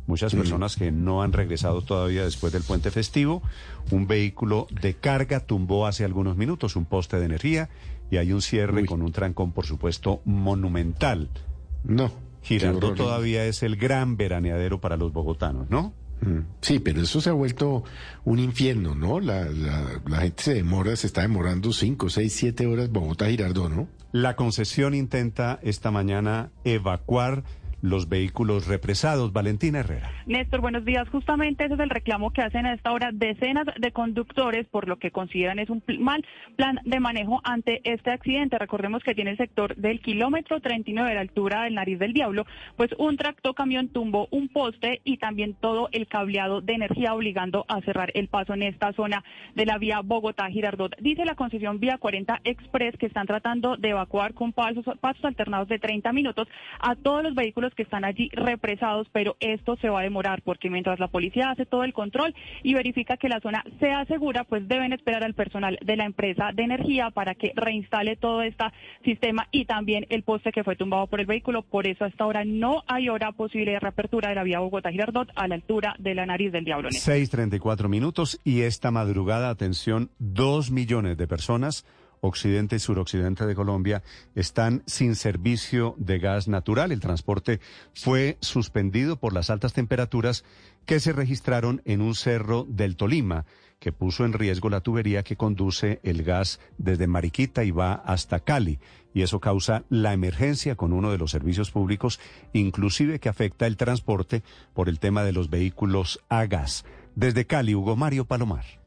Muchas 0.06 0.34
mm. 0.34 0.38
personas 0.38 0.76
que 0.76 0.90
no 0.90 1.22
han 1.22 1.32
regresado 1.32 1.82
todavía 1.82 2.24
después 2.24 2.52
del 2.52 2.62
puente 2.62 2.90
festivo. 2.90 3.42
Un 3.90 4.06
vehículo 4.06 4.66
de 4.70 4.94
carga 4.94 5.40
tumbó 5.40 5.86
hace 5.86 6.04
algunos 6.04 6.36
minutos 6.36 6.76
un 6.76 6.84
poste 6.84 7.18
de 7.18 7.26
energía 7.26 7.68
y 8.10 8.16
hay 8.16 8.32
un 8.32 8.42
cierre 8.42 8.84
con 8.86 9.02
un 9.02 9.12
trancón, 9.12 9.52
por 9.52 9.66
supuesto, 9.66 10.20
monumental. 10.24 11.28
No. 11.84 12.12
Girardot 12.42 12.96
todavía 12.96 13.44
es 13.44 13.62
el 13.62 13.76
gran 13.76 14.16
veraneadero 14.16 14.80
para 14.80 14.96
los 14.96 15.12
bogotanos, 15.12 15.70
¿no? 15.70 15.94
Mm. 16.20 16.40
Sí, 16.60 16.78
pero 16.78 17.02
eso 17.02 17.20
se 17.20 17.30
ha 17.30 17.32
vuelto 17.32 17.84
un 18.24 18.38
infierno, 18.38 18.94
¿no? 18.94 19.20
La, 19.20 19.44
la, 19.44 20.18
gente 20.20 20.42
se 20.42 20.54
demora, 20.54 20.94
se 20.96 21.06
está 21.06 21.22
demorando 21.22 21.72
cinco, 21.72 22.08
seis, 22.08 22.32
siete 22.32 22.66
horas 22.66 22.90
Bogotá-Girardot, 22.90 23.70
¿no? 23.70 23.88
La 24.12 24.36
concesión 24.36 24.94
intenta 24.94 25.58
esta 25.62 25.90
mañana 25.90 26.50
evacuar 26.64 27.44
los 27.82 28.08
vehículos 28.08 28.66
represados. 28.68 29.32
Valentina 29.32 29.80
Herrera. 29.80 30.10
Néstor, 30.26 30.60
buenos 30.60 30.84
días. 30.84 31.08
Justamente 31.08 31.64
ese 31.64 31.74
es 31.74 31.80
el 31.80 31.90
reclamo 31.90 32.30
que 32.30 32.40
hacen 32.40 32.64
a 32.64 32.74
esta 32.74 32.92
hora 32.92 33.10
decenas 33.12 33.66
de 33.78 33.92
conductores 33.92 34.66
por 34.68 34.88
lo 34.88 34.98
que 34.98 35.10
consideran 35.10 35.58
es 35.58 35.68
un 35.68 35.82
mal 35.98 36.24
plan 36.56 36.78
de 36.84 37.00
manejo 37.00 37.40
ante 37.44 37.80
este 37.84 38.10
accidente. 38.10 38.56
Recordemos 38.58 39.02
que 39.02 39.14
tiene 39.14 39.32
el 39.32 39.36
sector 39.36 39.74
del 39.76 40.00
kilómetro 40.00 40.60
39 40.60 41.08
de 41.08 41.14
la 41.16 41.20
altura 41.20 41.64
del 41.64 41.74
Nariz 41.74 41.98
del 41.98 42.12
Diablo, 42.12 42.46
pues 42.76 42.90
un 42.98 43.16
tractocamión 43.16 43.88
tumbó 43.88 44.28
un 44.30 44.48
poste 44.48 45.00
y 45.04 45.16
también 45.16 45.54
todo 45.54 45.88
el 45.92 46.06
cableado 46.06 46.60
de 46.60 46.74
energía 46.74 47.14
obligando 47.14 47.64
a 47.68 47.80
cerrar 47.80 48.12
el 48.14 48.28
paso 48.28 48.54
en 48.54 48.62
esta 48.62 48.92
zona 48.92 49.24
de 49.54 49.66
la 49.66 49.78
vía 49.78 50.00
Bogotá-Girardot. 50.02 50.96
Dice 51.00 51.24
la 51.24 51.34
concesión 51.34 51.80
Vía 51.80 51.98
40 51.98 52.40
Express 52.44 52.96
que 52.96 53.06
están 53.06 53.26
tratando 53.26 53.76
de 53.76 53.90
evacuar 53.90 54.34
con 54.34 54.52
pasos, 54.52 54.84
pasos 55.00 55.24
alternados 55.24 55.68
de 55.68 55.80
30 55.80 56.12
minutos 56.12 56.46
a 56.78 56.94
todos 56.94 57.24
los 57.24 57.34
vehículos 57.34 57.71
que 57.74 57.82
están 57.82 58.04
allí 58.04 58.30
represados, 58.32 59.08
pero 59.12 59.36
esto 59.40 59.76
se 59.76 59.88
va 59.88 60.00
a 60.00 60.04
demorar 60.04 60.42
porque 60.42 60.70
mientras 60.70 60.98
la 60.98 61.08
policía 61.08 61.50
hace 61.50 61.66
todo 61.66 61.84
el 61.84 61.92
control 61.92 62.34
y 62.62 62.74
verifica 62.74 63.16
que 63.16 63.28
la 63.28 63.40
zona 63.40 63.64
sea 63.80 64.04
segura, 64.06 64.44
pues 64.44 64.66
deben 64.68 64.92
esperar 64.92 65.24
al 65.24 65.34
personal 65.34 65.78
de 65.82 65.96
la 65.96 66.04
empresa 66.04 66.50
de 66.54 66.62
energía 66.62 67.10
para 67.10 67.34
que 67.34 67.52
reinstale 67.54 68.16
todo 68.16 68.42
este 68.42 68.64
sistema 69.04 69.48
y 69.50 69.64
también 69.64 70.06
el 70.10 70.22
poste 70.22 70.52
que 70.52 70.64
fue 70.64 70.76
tumbado 70.76 71.06
por 71.06 71.20
el 71.20 71.26
vehículo. 71.26 71.62
Por 71.62 71.86
eso 71.86 72.04
hasta 72.04 72.24
ahora 72.24 72.44
no 72.44 72.82
hay 72.86 73.08
hora 73.08 73.32
posible 73.32 73.72
de 73.72 73.80
reapertura 73.80 74.28
de 74.28 74.34
la 74.34 74.42
vía 74.42 74.60
Bogotá-Girardot 74.60 75.30
a 75.34 75.48
la 75.48 75.54
altura 75.54 75.94
de 75.98 76.14
la 76.14 76.26
nariz 76.26 76.52
del 76.52 76.64
diablo. 76.64 76.88
6.34 76.90 77.88
minutos 77.88 78.40
y 78.44 78.62
esta 78.62 78.90
madrugada, 78.90 79.50
atención, 79.50 80.10
dos 80.18 80.70
millones 80.70 81.16
de 81.16 81.26
personas 81.26 81.84
occidente 82.22 82.76
y 82.76 82.78
suroccidente 82.78 83.46
de 83.46 83.54
Colombia 83.54 84.02
están 84.34 84.82
sin 84.86 85.16
servicio 85.16 85.94
de 85.98 86.18
gas 86.18 86.48
natural. 86.48 86.92
El 86.92 87.00
transporte 87.00 87.60
fue 87.94 88.38
suspendido 88.40 89.16
por 89.16 89.34
las 89.34 89.50
altas 89.50 89.72
temperaturas 89.72 90.44
que 90.86 91.00
se 91.00 91.12
registraron 91.12 91.82
en 91.84 92.00
un 92.00 92.14
cerro 92.14 92.64
del 92.68 92.96
Tolima, 92.96 93.44
que 93.80 93.92
puso 93.92 94.24
en 94.24 94.32
riesgo 94.32 94.70
la 94.70 94.80
tubería 94.80 95.24
que 95.24 95.36
conduce 95.36 96.00
el 96.04 96.22
gas 96.22 96.60
desde 96.78 97.08
Mariquita 97.08 97.64
y 97.64 97.72
va 97.72 97.94
hasta 97.94 98.38
Cali. 98.38 98.78
Y 99.12 99.22
eso 99.22 99.40
causa 99.40 99.84
la 99.90 100.12
emergencia 100.12 100.76
con 100.76 100.92
uno 100.92 101.10
de 101.10 101.18
los 101.18 101.32
servicios 101.32 101.72
públicos, 101.72 102.20
inclusive 102.52 103.18
que 103.18 103.28
afecta 103.28 103.66
el 103.66 103.76
transporte 103.76 104.42
por 104.72 104.88
el 104.88 105.00
tema 105.00 105.24
de 105.24 105.32
los 105.32 105.50
vehículos 105.50 106.20
a 106.28 106.46
gas. 106.46 106.84
Desde 107.16 107.46
Cali, 107.46 107.74
Hugo 107.74 107.96
Mario 107.96 108.24
Palomar. 108.24 108.81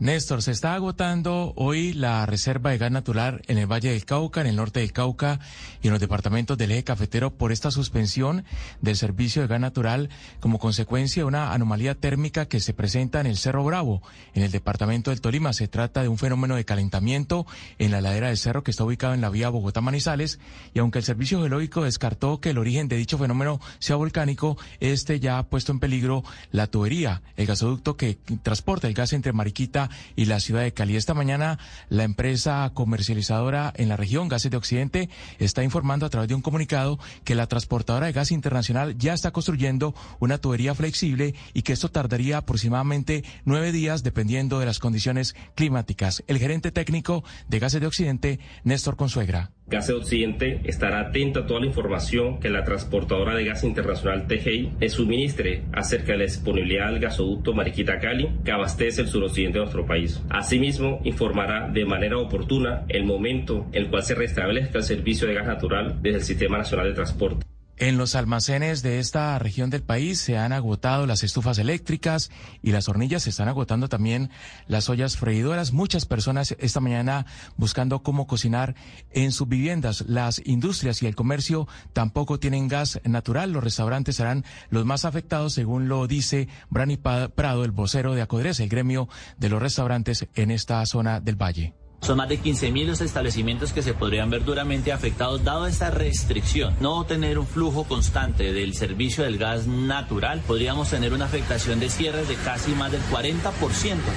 Néstor, 0.00 0.42
se 0.42 0.50
está 0.50 0.74
agotando 0.74 1.52
hoy 1.54 1.92
la 1.92 2.26
reserva 2.26 2.70
de 2.70 2.78
gas 2.78 2.90
natural 2.90 3.42
en 3.46 3.58
el 3.58 3.70
Valle 3.70 3.92
del 3.92 4.04
Cauca, 4.04 4.40
en 4.40 4.48
el 4.48 4.56
norte 4.56 4.80
del 4.80 4.92
Cauca 4.92 5.38
y 5.82 5.86
en 5.86 5.92
los 5.92 6.00
departamentos 6.00 6.58
del 6.58 6.72
eje 6.72 6.82
cafetero 6.82 7.32
por 7.32 7.52
esta 7.52 7.70
suspensión 7.70 8.44
del 8.80 8.96
servicio 8.96 9.42
de 9.42 9.48
gas 9.48 9.60
natural 9.60 10.10
como 10.40 10.58
consecuencia 10.58 11.22
de 11.22 11.26
una 11.26 11.52
anomalía 11.52 11.94
térmica 11.94 12.46
que 12.46 12.58
se 12.58 12.74
presenta 12.74 13.20
en 13.20 13.26
el 13.26 13.36
Cerro 13.36 13.62
Bravo, 13.62 14.02
en 14.34 14.42
el 14.42 14.50
departamento 14.50 15.10
del 15.10 15.20
Tolima. 15.20 15.52
Se 15.52 15.68
trata 15.68 16.02
de 16.02 16.08
un 16.08 16.18
fenómeno 16.18 16.56
de 16.56 16.64
calentamiento 16.64 17.46
en 17.78 17.92
la 17.92 18.00
ladera 18.00 18.28
del 18.28 18.36
cerro 18.36 18.64
que 18.64 18.72
está 18.72 18.82
ubicado 18.82 19.14
en 19.14 19.20
la 19.20 19.30
vía 19.30 19.48
Bogotá-Manizales 19.48 20.40
y 20.74 20.80
aunque 20.80 20.98
el 20.98 21.04
servicio 21.04 21.38
geológico 21.38 21.84
descartó 21.84 22.40
que 22.40 22.50
el 22.50 22.58
origen 22.58 22.88
de 22.88 22.96
dicho 22.96 23.16
fenómeno 23.16 23.60
sea 23.78 23.94
volcánico, 23.94 24.58
este 24.80 25.20
ya 25.20 25.38
ha 25.38 25.44
puesto 25.44 25.70
en 25.70 25.78
peligro 25.78 26.24
la 26.50 26.66
tubería, 26.66 27.22
el 27.36 27.46
gasoducto 27.46 27.96
que 27.96 28.18
transporta 28.42 28.88
el 28.88 28.94
gas 28.94 29.12
entre 29.12 29.32
Mariquita 29.32 29.83
y 30.16 30.26
la 30.26 30.40
ciudad 30.40 30.62
de 30.62 30.72
Cali. 30.72 30.96
Esta 30.96 31.14
mañana 31.14 31.58
la 31.88 32.04
empresa 32.04 32.70
comercializadora 32.74 33.72
en 33.76 33.88
la 33.88 33.96
región, 33.96 34.28
Gases 34.28 34.50
de 34.50 34.56
Occidente, 34.56 35.08
está 35.38 35.64
informando 35.64 36.06
a 36.06 36.10
través 36.10 36.28
de 36.28 36.34
un 36.34 36.42
comunicado 36.42 36.98
que 37.24 37.34
la 37.34 37.46
transportadora 37.46 38.06
de 38.06 38.12
gas 38.12 38.30
internacional 38.30 38.96
ya 38.98 39.14
está 39.14 39.30
construyendo 39.30 39.94
una 40.20 40.38
tubería 40.38 40.74
flexible 40.74 41.34
y 41.52 41.62
que 41.62 41.72
esto 41.72 41.90
tardaría 41.90 42.38
aproximadamente 42.38 43.24
nueve 43.44 43.72
días 43.72 44.02
dependiendo 44.02 44.58
de 44.58 44.66
las 44.66 44.78
condiciones 44.78 45.34
climáticas. 45.54 46.22
El 46.26 46.38
gerente 46.38 46.72
técnico 46.72 47.24
de 47.48 47.58
Gases 47.58 47.80
de 47.80 47.86
Occidente, 47.86 48.40
Néstor 48.64 48.96
Consuegra. 48.96 49.50
Gas 49.66 49.86
de 49.86 49.94
Occidente 49.94 50.60
estará 50.64 51.00
atento 51.00 51.40
a 51.40 51.46
toda 51.46 51.60
la 51.60 51.66
información 51.66 52.38
que 52.38 52.50
la 52.50 52.64
transportadora 52.64 53.34
de 53.34 53.46
gas 53.46 53.64
internacional 53.64 54.26
TGI 54.26 54.72
le 54.78 54.88
suministre 54.90 55.62
acerca 55.72 56.12
de 56.12 56.18
la 56.18 56.24
disponibilidad 56.24 56.90
del 56.90 57.00
gasoducto 57.00 57.54
Mariquita 57.54 57.98
Cali 57.98 58.28
que 58.44 58.52
abastece 58.52 59.00
el 59.00 59.08
suroccidente 59.08 59.58
de 59.58 59.64
nuestro 59.64 59.86
país. 59.86 60.22
Asimismo, 60.28 61.00
informará 61.04 61.70
de 61.70 61.86
manera 61.86 62.18
oportuna 62.18 62.84
el 62.88 63.04
momento 63.04 63.66
en 63.72 63.84
el 63.84 63.90
cual 63.90 64.02
se 64.02 64.14
restablezca 64.14 64.78
el 64.78 64.84
servicio 64.84 65.26
de 65.26 65.34
gas 65.34 65.46
natural 65.46 65.96
desde 66.02 66.18
el 66.18 66.24
Sistema 66.24 66.58
Nacional 66.58 66.88
de 66.88 66.94
Transporte. 66.94 67.53
En 67.76 67.98
los 67.98 68.14
almacenes 68.14 68.82
de 68.82 69.00
esta 69.00 69.36
región 69.40 69.68
del 69.68 69.82
país 69.82 70.20
se 70.20 70.38
han 70.38 70.52
agotado 70.52 71.06
las 71.06 71.24
estufas 71.24 71.58
eléctricas 71.58 72.30
y 72.62 72.70
las 72.70 72.88
hornillas, 72.88 73.24
se 73.24 73.30
están 73.30 73.48
agotando 73.48 73.88
también 73.88 74.30
las 74.68 74.88
ollas 74.88 75.16
freidoras. 75.16 75.72
Muchas 75.72 76.06
personas 76.06 76.54
esta 76.60 76.78
mañana 76.78 77.26
buscando 77.56 78.04
cómo 78.04 78.28
cocinar 78.28 78.76
en 79.10 79.32
sus 79.32 79.48
viviendas. 79.48 80.04
Las 80.06 80.40
industrias 80.44 81.02
y 81.02 81.06
el 81.06 81.16
comercio 81.16 81.66
tampoco 81.92 82.38
tienen 82.38 82.68
gas 82.68 83.00
natural. 83.02 83.52
Los 83.52 83.64
restaurantes 83.64 84.16
serán 84.16 84.44
los 84.70 84.84
más 84.84 85.04
afectados, 85.04 85.54
según 85.54 85.88
lo 85.88 86.06
dice 86.06 86.46
Brani 86.70 86.96
Prado, 86.96 87.64
el 87.64 87.72
vocero 87.72 88.14
de 88.14 88.22
Acodres, 88.22 88.60
el 88.60 88.68
gremio 88.68 89.08
de 89.36 89.48
los 89.48 89.60
restaurantes 89.60 90.28
en 90.36 90.52
esta 90.52 90.86
zona 90.86 91.18
del 91.18 91.34
valle. 91.34 91.74
Son 92.04 92.18
más 92.18 92.28
de 92.28 92.38
15.000 92.38 92.84
los 92.84 93.00
establecimientos 93.00 93.72
que 93.72 93.82
se 93.82 93.94
podrían 93.94 94.28
ver 94.28 94.44
duramente 94.44 94.92
afectados 94.92 95.42
dado 95.42 95.66
esta 95.66 95.90
restricción. 95.90 96.76
No 96.78 97.06
tener 97.06 97.38
un 97.38 97.46
flujo 97.46 97.84
constante 97.84 98.52
del 98.52 98.74
servicio 98.74 99.24
del 99.24 99.38
gas 99.38 99.66
natural, 99.66 100.42
podríamos 100.46 100.90
tener 100.90 101.14
una 101.14 101.24
afectación 101.24 101.80
de 101.80 101.88
cierres 101.88 102.28
de 102.28 102.34
casi 102.34 102.72
más 102.72 102.92
del 102.92 103.00
40% 103.04 103.40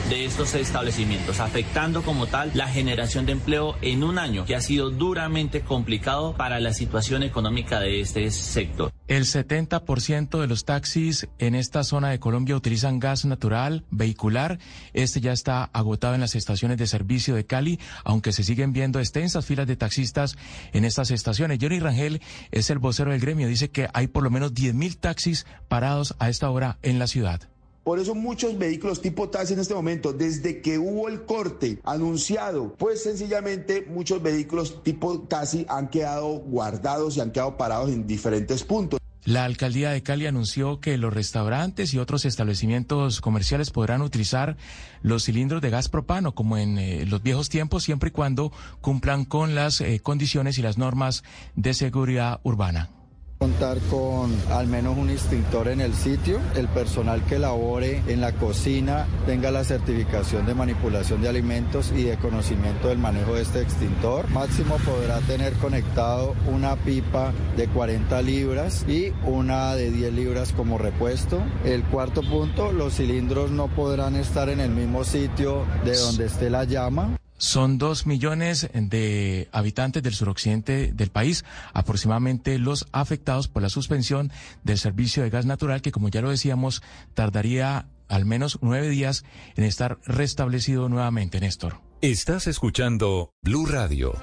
de 0.09 0.25
estos 0.25 0.53
establecimientos, 0.55 1.39
afectando 1.39 2.01
como 2.01 2.27
tal 2.27 2.51
la 2.55 2.67
generación 2.67 3.25
de 3.25 3.31
empleo 3.31 3.77
en 3.81 4.03
un 4.03 4.19
año 4.19 4.43
que 4.43 4.57
ha 4.57 4.61
sido 4.61 4.89
duramente 4.89 5.61
complicado 5.61 6.33
para 6.33 6.59
la 6.59 6.73
situación 6.73 7.23
económica 7.23 7.79
de 7.79 8.01
este 8.01 8.29
sector. 8.31 8.91
El 9.07 9.23
70% 9.23 10.41
de 10.41 10.47
los 10.47 10.65
taxis 10.65 11.27
en 11.39 11.55
esta 11.55 11.85
zona 11.85 12.09
de 12.09 12.19
Colombia 12.19 12.57
utilizan 12.57 12.99
gas 12.99 13.23
natural 13.23 13.85
vehicular. 13.89 14.59
Este 14.93 15.21
ya 15.21 15.31
está 15.31 15.63
agotado 15.63 16.13
en 16.13 16.21
las 16.21 16.35
estaciones 16.35 16.77
de 16.77 16.87
servicio 16.87 17.33
de 17.33 17.45
Cali, 17.45 17.79
aunque 18.03 18.33
se 18.33 18.43
siguen 18.43 18.73
viendo 18.73 18.99
extensas 18.99 19.45
filas 19.45 19.65
de 19.65 19.77
taxistas 19.77 20.35
en 20.73 20.83
estas 20.83 21.11
estaciones. 21.11 21.59
Johnny 21.61 21.79
Rangel 21.79 22.21
es 22.51 22.69
el 22.69 22.79
vocero 22.79 23.11
del 23.11 23.21
gremio. 23.21 23.47
Dice 23.47 23.69
que 23.69 23.87
hay 23.93 24.07
por 24.07 24.23
lo 24.23 24.29
menos 24.29 24.53
10.000 24.53 24.97
taxis 24.99 25.45
parados 25.69 26.15
a 26.19 26.29
esta 26.29 26.49
hora 26.49 26.77
en 26.81 26.99
la 26.99 27.07
ciudad. 27.07 27.47
Por 27.87 27.99
eso 27.99 28.13
muchos 28.13 28.57
vehículos 28.57 29.01
tipo 29.01 29.29
taxi 29.29 29.53
en 29.53 29.61
este 29.61 29.73
momento, 29.73 30.11
desde 30.11 30.61
que 30.61 30.77
hubo 30.77 31.07
el 31.07 31.23
corte 31.23 31.79
anunciado, 31.85 32.75
pues 32.77 33.03
sencillamente 33.03 33.87
muchos 33.89 34.21
vehículos 34.21 34.83
tipo 34.83 35.21
taxi 35.21 35.65
han 35.69 35.87
quedado 35.87 36.27
guardados 36.27 37.15
y 37.15 37.21
han 37.21 37.31
quedado 37.31 37.55
parados 37.55 37.89
en 37.91 38.05
diferentes 38.05 38.65
puntos. 38.65 38.99
La 39.23 39.45
alcaldía 39.45 39.91
de 39.91 40.03
Cali 40.03 40.25
anunció 40.25 40.81
que 40.81 40.97
los 40.97 41.13
restaurantes 41.13 41.93
y 41.93 41.97
otros 41.97 42.25
establecimientos 42.25 43.21
comerciales 43.21 43.71
podrán 43.71 44.01
utilizar 44.01 44.57
los 45.01 45.23
cilindros 45.23 45.61
de 45.61 45.69
gas 45.69 45.87
propano 45.87 46.35
como 46.35 46.57
en 46.57 46.77
eh, 46.79 47.05
los 47.05 47.23
viejos 47.23 47.47
tiempos, 47.47 47.83
siempre 47.83 48.09
y 48.09 48.11
cuando 48.11 48.51
cumplan 48.81 49.23
con 49.23 49.55
las 49.55 49.79
eh, 49.79 50.01
condiciones 50.03 50.57
y 50.57 50.61
las 50.61 50.77
normas 50.77 51.23
de 51.55 51.73
seguridad 51.73 52.41
urbana. 52.43 52.96
Contar 53.39 53.77
con 53.91 54.35
al 54.51 54.65
menos 54.65 54.97
un 54.97 55.11
extintor 55.11 55.67
en 55.67 55.79
el 55.79 55.93
sitio, 55.93 56.39
el 56.55 56.67
personal 56.67 57.23
que 57.25 57.37
labore 57.37 58.01
en 58.07 58.19
la 58.19 58.31
cocina 58.31 59.05
tenga 59.27 59.51
la 59.51 59.63
certificación 59.63 60.47
de 60.47 60.55
manipulación 60.55 61.21
de 61.21 61.29
alimentos 61.29 61.93
y 61.95 62.03
de 62.03 62.17
conocimiento 62.17 62.87
del 62.87 62.97
manejo 62.97 63.35
de 63.35 63.43
este 63.43 63.61
extintor. 63.61 64.27
Máximo 64.31 64.77
podrá 64.77 65.19
tener 65.19 65.53
conectado 65.53 66.33
una 66.51 66.77
pipa 66.77 67.31
de 67.55 67.67
40 67.67 68.23
libras 68.23 68.83
y 68.87 69.13
una 69.23 69.75
de 69.75 69.91
10 69.91 70.13
libras 70.13 70.51
como 70.51 70.79
repuesto. 70.79 71.39
El 71.63 71.83
cuarto 71.83 72.23
punto, 72.23 72.71
los 72.71 72.95
cilindros 72.95 73.51
no 73.51 73.67
podrán 73.67 74.15
estar 74.15 74.49
en 74.49 74.61
el 74.61 74.71
mismo 74.71 75.03
sitio 75.03 75.63
de 75.85 75.95
donde 75.95 76.25
esté 76.25 76.49
la 76.49 76.63
llama. 76.63 77.15
Son 77.37 77.77
dos 77.77 78.07
millones 78.07 78.69
de 78.73 79.47
habitantes 79.51 80.01
del 80.01 80.15
suroccidente 80.15 80.91
del 80.91 81.09
país, 81.11 81.45
aproximadamente 81.73 82.57
los 82.57 82.87
afectados 82.91 83.47
por 83.47 83.61
la 83.61 83.69
suspensión 83.69 84.31
del 84.63 84.79
servicio 84.79 85.21
de 85.21 85.29
gas 85.29 85.45
natural, 85.45 85.81
que 85.81 85.91
como 85.91 86.09
ya 86.09 86.21
lo 86.21 86.31
decíamos, 86.31 86.81
tardaría 87.13 87.87
al 88.07 88.25
menos 88.25 88.59
nueve 88.61 88.89
días 88.89 89.23
en 89.55 89.65
estar 89.65 89.99
restablecido 90.05 90.89
nuevamente, 90.89 91.39
Néstor. 91.39 91.79
Estás 92.01 92.47
escuchando 92.47 93.31
Blue 93.43 93.65
Radio. 93.65 94.13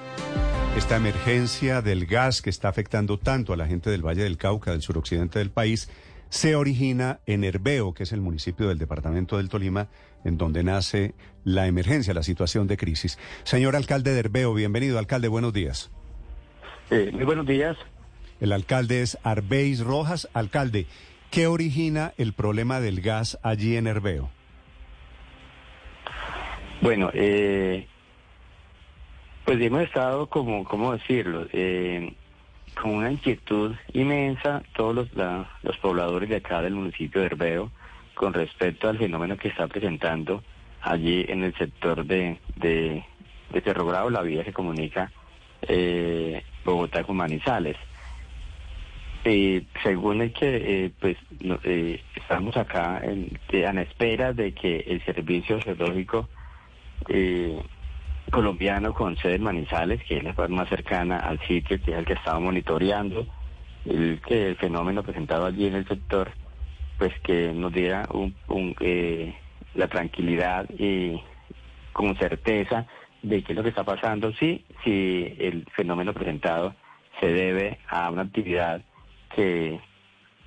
Esta 0.77 0.97
emergencia 0.97 1.83
del 1.83 2.07
gas 2.07 2.43
que 2.43 2.51
está 2.51 2.69
afectando 2.69 3.19
tanto 3.19 3.53
a 3.53 3.57
la 3.57 3.69
gente 3.69 3.91
del 3.91 4.05
Valle 4.05 4.25
del 4.25 4.39
Cauca, 4.39 4.73
del 4.73 4.83
suroccidente 4.83 5.39
del 5.39 5.51
país, 5.51 5.89
se 6.31 6.57
origina 6.57 7.21
en 7.27 7.45
Herbeo, 7.45 7.95
que 7.95 8.03
es 8.03 8.13
el 8.13 8.21
municipio 8.21 8.67
del 8.67 8.79
departamento 8.79 9.37
del 9.37 9.49
Tolima, 9.49 9.89
en 10.25 10.39
donde 10.39 10.65
nace 10.65 11.15
la 11.45 11.67
emergencia, 11.67 12.15
la 12.15 12.23
situación 12.23 12.67
de 12.67 12.77
crisis. 12.77 13.19
Señor 13.45 13.77
alcalde 13.77 14.13
de 14.13 14.21
Herbeo, 14.21 14.55
bienvenido. 14.55 14.99
Alcalde, 14.99 15.29
buenos 15.29 15.53
días. 15.53 15.91
Eh, 16.91 17.11
muy 17.13 17.25
buenos 17.25 17.47
días. 17.47 17.77
El 18.41 18.53
alcalde 18.53 19.03
es 19.03 19.19
Arbeis 19.23 19.81
Rojas. 19.81 20.29
Alcalde, 20.33 20.87
¿qué 21.31 21.47
origina 21.47 22.13
el 22.17 22.33
problema 22.33 22.81
del 22.81 23.01
gas 23.01 23.39
allí 23.43 23.77
en 23.77 23.87
Herbeo? 23.87 24.31
Bueno, 26.81 27.11
eh, 27.15 27.87
pues 29.45 29.61
hemos 29.61 29.83
estado 29.83 30.29
como, 30.29 30.65
¿cómo 30.65 30.93
decirlo? 30.93 31.47
Eh, 31.53 32.15
con 32.81 32.91
una 32.91 33.13
inquietud 33.13 33.75
inmensa 33.93 34.63
todos 34.75 34.95
los, 34.95 35.09
los 35.63 35.77
pobladores 35.79 36.29
de 36.29 36.37
acá 36.37 36.61
del 36.61 36.75
municipio 36.75 37.21
de 37.21 37.27
Herbeo 37.29 37.71
con 38.15 38.33
respecto 38.33 38.89
al 38.89 38.99
fenómeno 38.99 39.37
que 39.37 39.49
está 39.49 39.67
presentando 39.67 40.43
allí 40.81 41.25
en 41.29 41.45
el 41.45 41.55
sector 41.57 42.05
de, 42.05 42.39
de, 42.57 43.05
de 43.53 43.61
Cerro 43.61 43.87
Bravo, 43.87 44.11
la 44.11 44.23
vía 44.23 44.45
que 44.45 44.53
comunica 44.53 45.11
eh, 45.63 46.43
Bogotá 46.65 47.05
con 47.05 47.17
Manizales. 47.17 47.77
Eh, 49.27 49.65
según 49.83 50.21
el 50.21 50.33
que 50.35 50.85
eh, 50.85 50.91
pues 51.01 51.17
eh, 51.65 52.03
estamos 52.15 52.57
acá 52.59 53.01
en, 53.03 53.39
en 53.49 53.79
espera 53.79 54.35
de 54.35 54.53
que 54.53 54.81
el 54.81 55.03
servicio 55.03 55.59
geológico 55.63 56.29
eh, 57.09 57.59
colombiano 58.31 58.93
con 58.93 59.17
sede 59.17 59.37
en 59.37 59.43
Manizales, 59.43 60.03
que 60.05 60.19
es 60.19 60.25
la 60.25 60.35
más 60.49 60.69
cercana 60.69 61.19
al 61.19 61.41
sitio, 61.47 61.81
que 61.83 61.93
es 61.93 61.99
el 61.99 62.05
que 62.05 62.13
estaba 62.13 62.39
monitoreando 62.39 63.27
el, 63.87 64.21
el 64.29 64.57
fenómeno 64.57 65.03
presentado 65.03 65.47
allí 65.47 65.67
en 65.67 65.77
el 65.77 65.89
sector, 65.89 66.31
pues 66.99 67.13
que 67.21 67.53
nos 67.53 67.73
diera 67.73 68.07
un, 68.13 68.35
eh, 68.81 69.35
la 69.75 69.89
tranquilidad 69.89 70.69
y 70.79 71.21
con 71.93 72.17
certeza 72.17 72.87
de 73.23 73.43
qué 73.43 73.53
es 73.53 73.57
lo 73.57 73.63
que 73.63 73.71
está 73.71 73.85
pasando, 73.85 74.33
sí, 74.35 74.65
si 74.85 75.35
el 75.39 75.67
fenómeno 75.75 76.13
presentado 76.13 76.75
se 77.21 77.33
debe 77.33 77.79
a 77.89 78.11
una 78.11 78.23
actividad 78.23 78.83
que, 79.35 79.81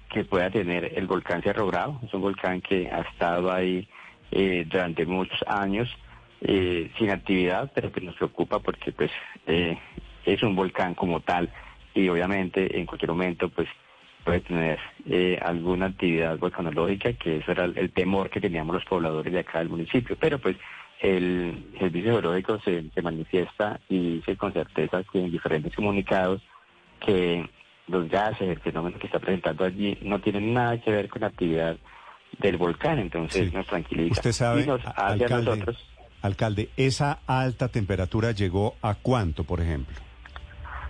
que 0.09 0.23
pueda 0.23 0.49
tener 0.49 0.93
el 0.95 1.07
volcán 1.07 1.41
Cerro 1.41 1.67
Bravo, 1.67 1.99
es 2.03 2.13
un 2.13 2.21
volcán 2.21 2.61
que 2.61 2.89
ha 2.89 3.01
estado 3.01 3.51
ahí 3.51 3.87
eh, 4.31 4.65
durante 4.69 5.05
muchos 5.05 5.39
años, 5.47 5.89
eh, 6.41 6.91
sin 6.97 7.09
actividad, 7.09 7.71
pero 7.73 7.91
que 7.91 8.01
nos 8.01 8.15
preocupa 8.15 8.59
porque 8.59 8.91
pues 8.91 9.11
eh, 9.47 9.77
es 10.25 10.43
un 10.43 10.55
volcán 10.55 10.93
como 10.93 11.21
tal 11.21 11.49
y 11.95 12.07
obviamente 12.09 12.77
en 12.77 12.85
cualquier 12.85 13.11
momento 13.11 13.49
pues 13.49 13.67
puede 14.27 14.41
tener 14.41 14.77
eh, 15.09 15.39
alguna 15.41 15.85
actividad 15.85 16.37
volcanológica, 16.37 17.13
que 17.13 17.37
eso 17.37 17.49
era 17.53 17.63
el, 17.63 17.91
temor 17.93 18.29
que 18.29 18.41
teníamos 18.41 18.75
los 18.75 18.83
pobladores 18.83 19.31
de 19.31 19.39
acá 19.39 19.59
del 19.59 19.69
municipio. 19.69 20.17
Pero 20.19 20.37
pues 20.37 20.57
el 20.99 21.65
servicio 21.79 22.11
geológico 22.11 22.59
se, 22.59 22.89
se 22.93 23.01
manifiesta 23.01 23.79
y 23.87 24.15
dice 24.15 24.35
con 24.35 24.51
certeza 24.51 25.01
que 25.09 25.19
en 25.19 25.31
diferentes 25.31 25.73
comunicados 25.73 26.41
que 26.99 27.49
los 27.87 28.09
gases, 28.09 28.49
el 28.49 28.59
fenómeno 28.59 28.99
que 28.99 29.05
está 29.05 29.19
presentando 29.19 29.63
allí 29.63 29.97
no 30.01 30.19
tienen 30.19 30.53
nada 30.53 30.77
que 30.81 30.91
ver 30.91 31.07
con 31.07 31.21
la 31.21 31.27
actividad 31.27 31.77
del 32.39 32.57
volcán, 32.57 32.99
entonces 32.99 33.53
nos 33.53 33.65
tranquiliza. 33.65 34.11
Usted 34.11 34.33
sabe, 34.33 34.63
y 34.63 34.67
nos 34.67 34.81
hace 34.85 35.23
a 35.23 35.37
nosotros 35.37 35.77
Alcalde, 36.21 36.67
¿esa 36.75 37.19
alta 37.27 37.69
temperatura 37.69 38.33
llegó 38.33 38.75
a 38.81 38.95
cuánto, 38.95 39.45
por 39.45 39.61
ejemplo? 39.61 39.95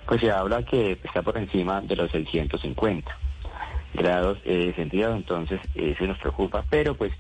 Pues 0.08 0.22
se 0.22 0.32
habla 0.32 0.64
que 0.64 0.94
está 1.04 1.22
por 1.22 1.38
encima 1.38 1.82
de 1.82 1.96
los 1.96 2.10
650 2.10 3.27
grados 3.94 4.40
eh, 4.46 4.74
centígrados, 4.76 5.18
entonces 5.18 5.60
eso 5.76 6.06
nos 6.06 6.18
preocupa, 6.20 6.64
pero 6.70 6.96
pues 6.96 7.12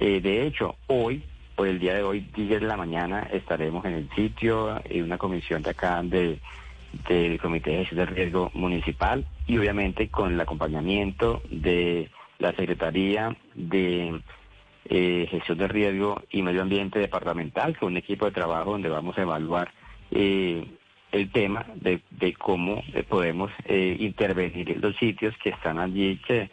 eh, 0.00 0.20
de 0.20 0.46
hecho 0.46 0.76
hoy, 0.86 1.24
por 1.56 1.66
el 1.66 1.78
día 1.78 1.94
de 1.94 2.02
hoy, 2.02 2.20
10 2.34 2.60
de 2.60 2.66
la 2.66 2.76
mañana, 2.76 3.28
estaremos 3.32 3.84
en 3.84 3.94
el 3.94 4.10
sitio, 4.14 4.80
en 4.84 5.04
una 5.04 5.18
comisión 5.18 5.62
de 5.62 5.70
acá 5.70 6.00
de 6.02 6.38
del 7.08 7.38
Comité 7.40 7.70
de 7.70 7.76
Gestión 7.78 7.98
de 7.98 8.06
Riesgo 8.06 8.50
Municipal 8.54 9.26
y 9.46 9.58
obviamente 9.58 10.08
con 10.08 10.32
el 10.32 10.40
acompañamiento 10.40 11.42
de 11.50 12.10
la 12.38 12.52
Secretaría 12.52 13.36
de 13.54 14.20
eh, 14.86 15.26
gestión 15.30 15.58
de 15.58 15.68
riesgo 15.68 16.22
y 16.30 16.42
medio 16.42 16.62
ambiente 16.62 16.98
departamental, 16.98 17.76
con 17.76 17.88
un 17.88 17.96
equipo 17.98 18.24
de 18.24 18.32
trabajo 18.32 18.72
donde 18.72 18.88
vamos 18.88 19.18
a 19.18 19.22
evaluar 19.22 19.72
eh, 20.10 20.64
el 21.12 21.30
tema 21.30 21.66
de, 21.74 22.00
cómo 22.34 22.82
eh, 22.94 23.02
podemos 23.02 23.50
intervenir 23.68 24.70
en 24.70 24.80
los 24.80 24.96
sitios 24.96 25.34
que 25.42 25.50
están 25.50 25.78
allí, 25.78 26.20
que 26.26 26.50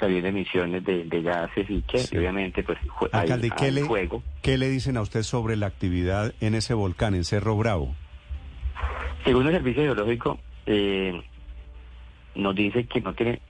salen 0.00 0.24
emisiones 0.26 0.84
de, 0.84 1.22
gases 1.22 1.68
y 1.68 1.82
que 1.82 1.98
obviamente 2.16 2.62
pues 2.62 2.78
Alcalde, 3.12 3.50
¿qué, 3.50 3.72
le, 3.72 3.82
juego. 3.82 4.22
¿qué 4.42 4.56
le 4.56 4.68
dicen 4.68 4.96
a 4.96 5.02
usted 5.02 5.22
sobre 5.22 5.56
la 5.56 5.66
actividad 5.66 6.34
en 6.40 6.54
ese 6.54 6.74
volcán, 6.74 7.14
en 7.14 7.24
Cerro 7.24 7.56
Bravo? 7.56 7.94
Según 9.24 9.46
el 9.48 9.54
Servicio 9.54 9.82
Geológico, 9.82 10.38
nos 12.34 12.54
dice 12.54 12.86
que 12.86 13.00
no 13.00 13.14
tiene 13.14 13.40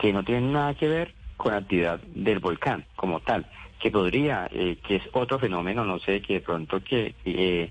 que 0.00 0.12
no 0.12 0.22
tiene 0.22 0.52
nada 0.52 0.74
que 0.74 0.88
ver 0.88 1.14
con 1.36 1.52
la 1.52 1.58
actividad 1.58 2.00
del 2.14 2.38
volcán 2.38 2.84
como 2.96 3.20
tal 3.20 3.46
que 3.80 3.90
podría, 3.90 4.48
eh, 4.50 4.78
que 4.86 4.96
es 4.96 5.02
otro 5.12 5.38
fenómeno, 5.38 5.84
no 5.84 5.98
sé, 5.98 6.22
que 6.22 6.34
de 6.34 6.40
pronto 6.40 6.82
que 6.82 7.14
eh, 7.24 7.70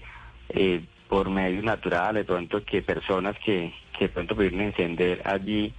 eh, 0.50 0.84
por 1.10 1.30
medio 1.30 1.62
natural, 1.62 2.16
de 2.16 2.24
pronto 2.24 2.64
que 2.64 2.82
personas 2.82 3.36
que, 3.44 3.74
que 3.98 4.06
de 4.06 4.10
pronto 4.10 4.36
pudieron 4.36 4.62
encender 4.62 5.22
allí 5.26 5.74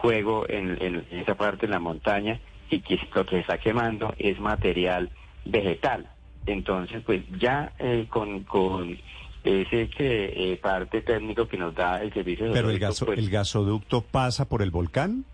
fuego 0.00 0.44
en, 0.48 0.76
en, 0.80 1.04
esa 1.10 1.34
parte 1.36 1.66
de 1.66 1.72
la 1.72 1.78
montaña 1.78 2.40
y 2.70 2.80
que 2.80 2.98
lo 3.14 3.24
que 3.24 3.36
se 3.36 3.40
está 3.40 3.58
quemando 3.58 4.14
es 4.18 4.40
material 4.40 5.10
vegetal. 5.44 6.08
Entonces, 6.46 7.02
pues 7.04 7.22
ya 7.38 7.72
con, 8.08 8.42
con 8.44 8.98
ese 9.44 9.88
que 9.88 10.52
eh, 10.52 10.56
parte 10.56 11.02
técnico 11.02 11.48
que 11.48 11.56
nos 11.56 11.74
da 11.74 12.02
el 12.02 12.12
servicio 12.12 12.50
Pero 12.52 12.70
el, 12.70 12.78
gaso, 12.78 13.06
pues, 13.06 13.18
el 13.18 13.30
gasoducto 13.30 14.02
pasa 14.02 14.48
por 14.48 14.62
el 14.62 14.70
volcán. 14.70 15.24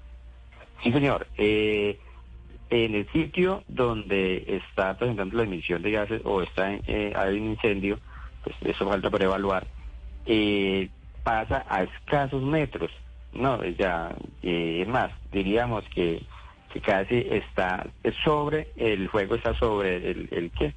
Sí, 0.83 0.93
señor. 0.93 1.27
Eh, 1.37 1.99
en 2.71 2.95
el 2.95 3.11
sitio 3.13 3.65
donde 3.69 4.45
está 4.47 4.97
presentando 4.97 5.37
la 5.37 5.45
emisión 5.45 5.83
de 5.83 5.91
gases 5.91 6.23
o 6.25 6.43
está 6.43 6.73
en, 6.73 6.83
eh, 6.87 7.13
hay 7.15 7.39
un 7.39 7.51
incendio, 7.51 7.99
pues 8.43 8.57
eso 8.63 8.89
falta 8.89 9.11
por 9.11 9.23
evaluar, 9.23 9.67
eh, 10.27 10.89
pasa 11.23 11.65
a 11.69 11.83
escasos 11.85 12.43
metros. 12.43 12.91
No, 13.33 13.63
ya, 13.65 14.15
eh, 14.43 14.81
es 14.83 14.89
más, 14.89 15.13
diríamos 15.33 15.85
que, 15.95 16.23
que 16.73 16.81
casi 16.81 17.27
está 17.31 17.87
sobre, 18.25 18.69
el 18.77 19.09
fuego 19.11 19.35
está 19.35 19.55
sobre 19.55 19.97
el, 20.11 20.29
el 20.31 20.51
que, 20.53 20.75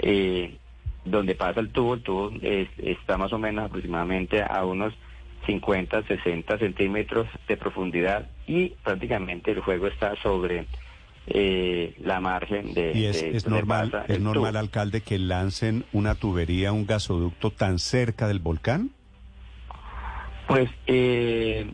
eh, 0.00 0.58
donde 1.04 1.34
pasa 1.34 1.60
el 1.60 1.72
tubo, 1.72 1.94
el 1.94 2.02
tubo 2.02 2.32
es- 2.42 2.68
está 2.78 3.16
más 3.16 3.32
o 3.32 3.38
menos 3.38 3.64
aproximadamente 3.66 4.42
a 4.42 4.64
unos 4.64 4.94
50, 5.46 6.02
60 6.02 6.58
centímetros 6.58 7.28
de 7.48 7.56
profundidad 7.56 8.28
y 8.46 8.70
prácticamente 8.82 9.52
el 9.52 9.62
fuego 9.62 9.86
está 9.86 10.16
sobre 10.16 10.66
eh, 11.28 11.94
la 12.00 12.20
margen 12.20 12.72
de, 12.74 12.92
Y 12.94 13.04
es, 13.06 13.20
de 13.22 13.36
es 13.36 13.46
normal, 13.48 13.90
pasa 13.90 14.04
es 14.12 14.20
normal, 14.20 14.52
tubo. 14.52 14.58
alcalde, 14.60 15.00
que 15.00 15.18
lancen 15.18 15.84
una 15.92 16.14
tubería, 16.14 16.72
un 16.72 16.86
gasoducto 16.86 17.50
tan 17.50 17.78
cerca 17.78 18.28
del 18.28 18.38
volcán. 18.38 18.90
Pues 20.46 20.70
eh, 20.86 21.72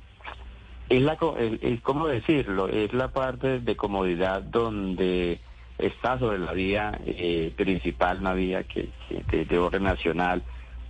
es 0.89 1.03
la, 1.03 1.19
el- 1.39 1.81
¿cómo 1.83 2.07
decirlo? 2.07 2.69
Es 2.69 2.93
la 2.95 3.09
parte 3.09 3.61
de 3.61 3.77
comodidad 3.77 4.43
donde 4.43 5.41
está 5.79 6.19
sobre 6.19 6.39
la 6.39 6.53
vía 6.53 6.99
eh, 7.05 7.53
principal, 7.57 8.19
una 8.21 8.33
vía 8.35 8.63
que, 8.65 8.89
que 9.09 9.37
de, 9.37 9.45
de 9.45 9.59
orden 9.59 9.83
nacional 9.83 10.43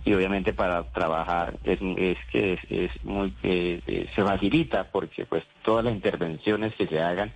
y 0.05 0.13
obviamente 0.13 0.53
para 0.53 0.83
trabajar 0.91 1.57
es, 1.63 1.79
es 1.97 2.17
que 2.31 2.53
es, 2.53 2.59
es 2.69 2.91
muy 3.05 3.33
eh, 3.43 3.81
eh, 3.87 4.07
se 4.13 4.21
facilita 4.23 4.89
porque 4.91 5.25
pues 5.25 5.43
todas 5.63 5.85
las 5.85 5.93
intervenciones 5.93 6.73
que 6.75 6.87
se 6.87 7.01
hagan 7.01 7.31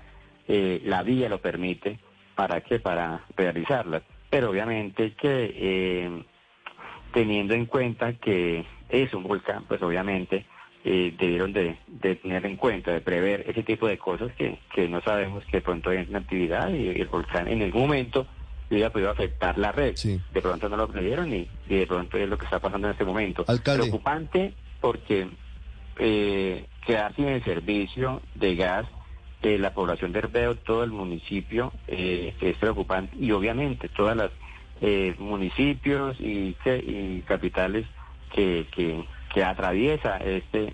eh, 0.48 0.82
la 0.85 1.03
vía 1.03 1.30
lo 1.30 1.40
permite 1.40 2.00
para 2.35 2.61
qué 2.61 2.80
para 2.80 3.26
realizarlas 3.35 4.03
pero 4.30 4.50
obviamente 4.50 5.14
que 5.14 5.53
eh, 5.56 6.24
teniendo 7.14 7.53
en 7.53 7.66
cuenta 7.66 8.14
que 8.14 8.66
es 8.90 9.14
un 9.14 9.24
volcán, 9.24 9.66
pues 9.67 9.82
obviamente 9.82 10.45
eh, 10.84 11.14
debieron 11.17 11.53
de, 11.53 11.77
de 11.88 12.16
tener 12.16 12.45
en 12.45 12.58
cuenta, 12.58 12.92
de 12.92 13.01
prever 13.01 13.45
ese 13.48 13.64
tipo 13.64 13.88
de 13.88 13.98
cosas 13.98 14.32
que, 14.38 14.59
que 14.74 14.88
no 14.88 15.01
sabemos 15.01 15.43
que 15.45 15.58
de 15.58 15.61
pronto 15.61 15.90
hay 15.90 16.06
una 16.09 16.19
actividad 16.19 16.69
y, 16.69 16.90
el 16.90 17.08
volcán 17.08 17.48
en 17.48 17.61
algún 17.61 17.84
momento 17.84 18.27
hubiera 18.69 18.90
podido 18.90 19.09
afectar 19.09 19.58
la 19.58 19.72
red. 19.72 19.95
De 19.95 20.42
pronto 20.42 20.67
no 20.67 20.76
lo 20.76 20.88
previeron 20.90 21.34
y, 21.34 21.48
y 21.69 21.76
de 21.77 21.88
pronto 21.88 22.17
es 22.17 22.27
lo 22.27 22.38
que 22.38 22.45
está 22.45 22.59
pasando 22.59 22.88
en 22.88 22.92
este 22.92 23.06
momento. 23.06 23.45
Alcalde. 23.48 23.84
Preocupante 23.84 24.53
porque 24.82 25.27
eh, 26.00 26.66
quedar 26.85 27.16
sin 27.16 27.30
el 27.30 27.43
servicio 27.43 28.22
de 28.35 28.56
gas 28.56 28.85
de 29.41 29.59
la 29.59 29.74
población 29.74 30.11
de 30.11 30.19
Herbeo, 30.19 30.56
todo 30.56 30.83
el 30.83 30.91
municipio 30.91 31.72
eh, 31.88 32.33
es 32.41 32.57
preocupante 32.57 33.16
y 33.19 33.32
obviamente 33.32 33.90
todas 33.90 34.17
las 34.17 34.32
eh, 34.82 35.16
municipios 35.19 36.17
y, 36.19 36.53
capitales 37.27 37.85
que, 38.33 38.66
que, 38.72 39.43
atraviesa 39.43 40.17
este, 40.17 40.74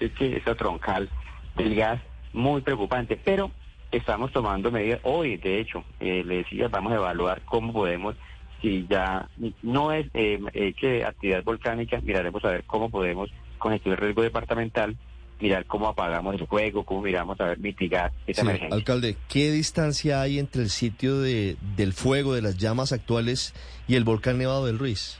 este, 0.00 0.36
esta 0.36 0.54
troncal 0.54 1.10
del 1.56 1.74
gas, 1.74 2.00
muy 2.32 2.60
preocupante, 2.60 3.16
pero 3.16 3.50
estamos 3.90 4.32
tomando 4.32 4.70
medidas 4.70 5.00
hoy, 5.02 5.36
de 5.36 5.60
hecho, 5.60 5.84
eh, 6.00 6.22
le 6.24 6.38
decía, 6.38 6.68
vamos 6.68 6.92
a 6.92 6.96
evaluar 6.96 7.42
cómo 7.44 7.72
podemos, 7.72 8.16
si 8.60 8.86
ya 8.88 9.28
no 9.62 9.92
es 9.92 10.06
eh, 10.14 10.40
eh, 10.52 10.74
que 10.74 11.04
actividad 11.04 11.44
volcánica, 11.44 12.00
miraremos 12.02 12.44
a 12.44 12.50
ver 12.50 12.64
cómo 12.64 12.90
podemos, 12.90 13.30
con 13.58 13.72
el 13.72 13.96
riesgo 13.96 14.22
departamental, 14.22 14.96
mirar 15.40 15.66
cómo 15.66 15.88
apagamos 15.88 16.34
el 16.40 16.46
fuego, 16.46 16.84
cómo 16.84 17.02
miramos 17.02 17.38
a 17.40 17.44
ver 17.44 17.58
mitigar 17.58 18.12
esta 18.26 18.42
Sí, 18.42 18.48
emergencia. 18.48 18.76
alcalde, 18.76 19.16
¿qué 19.28 19.50
distancia 19.50 20.20
hay 20.20 20.38
entre 20.38 20.62
el 20.62 20.70
sitio 20.70 21.18
de, 21.20 21.56
del 21.76 21.92
fuego, 21.92 22.34
de 22.34 22.42
las 22.42 22.56
llamas 22.56 22.92
actuales 22.92 23.54
y 23.86 23.96
el 23.96 24.04
volcán 24.04 24.38
Nevado 24.38 24.66
del 24.66 24.78
Ruiz? 24.78 25.18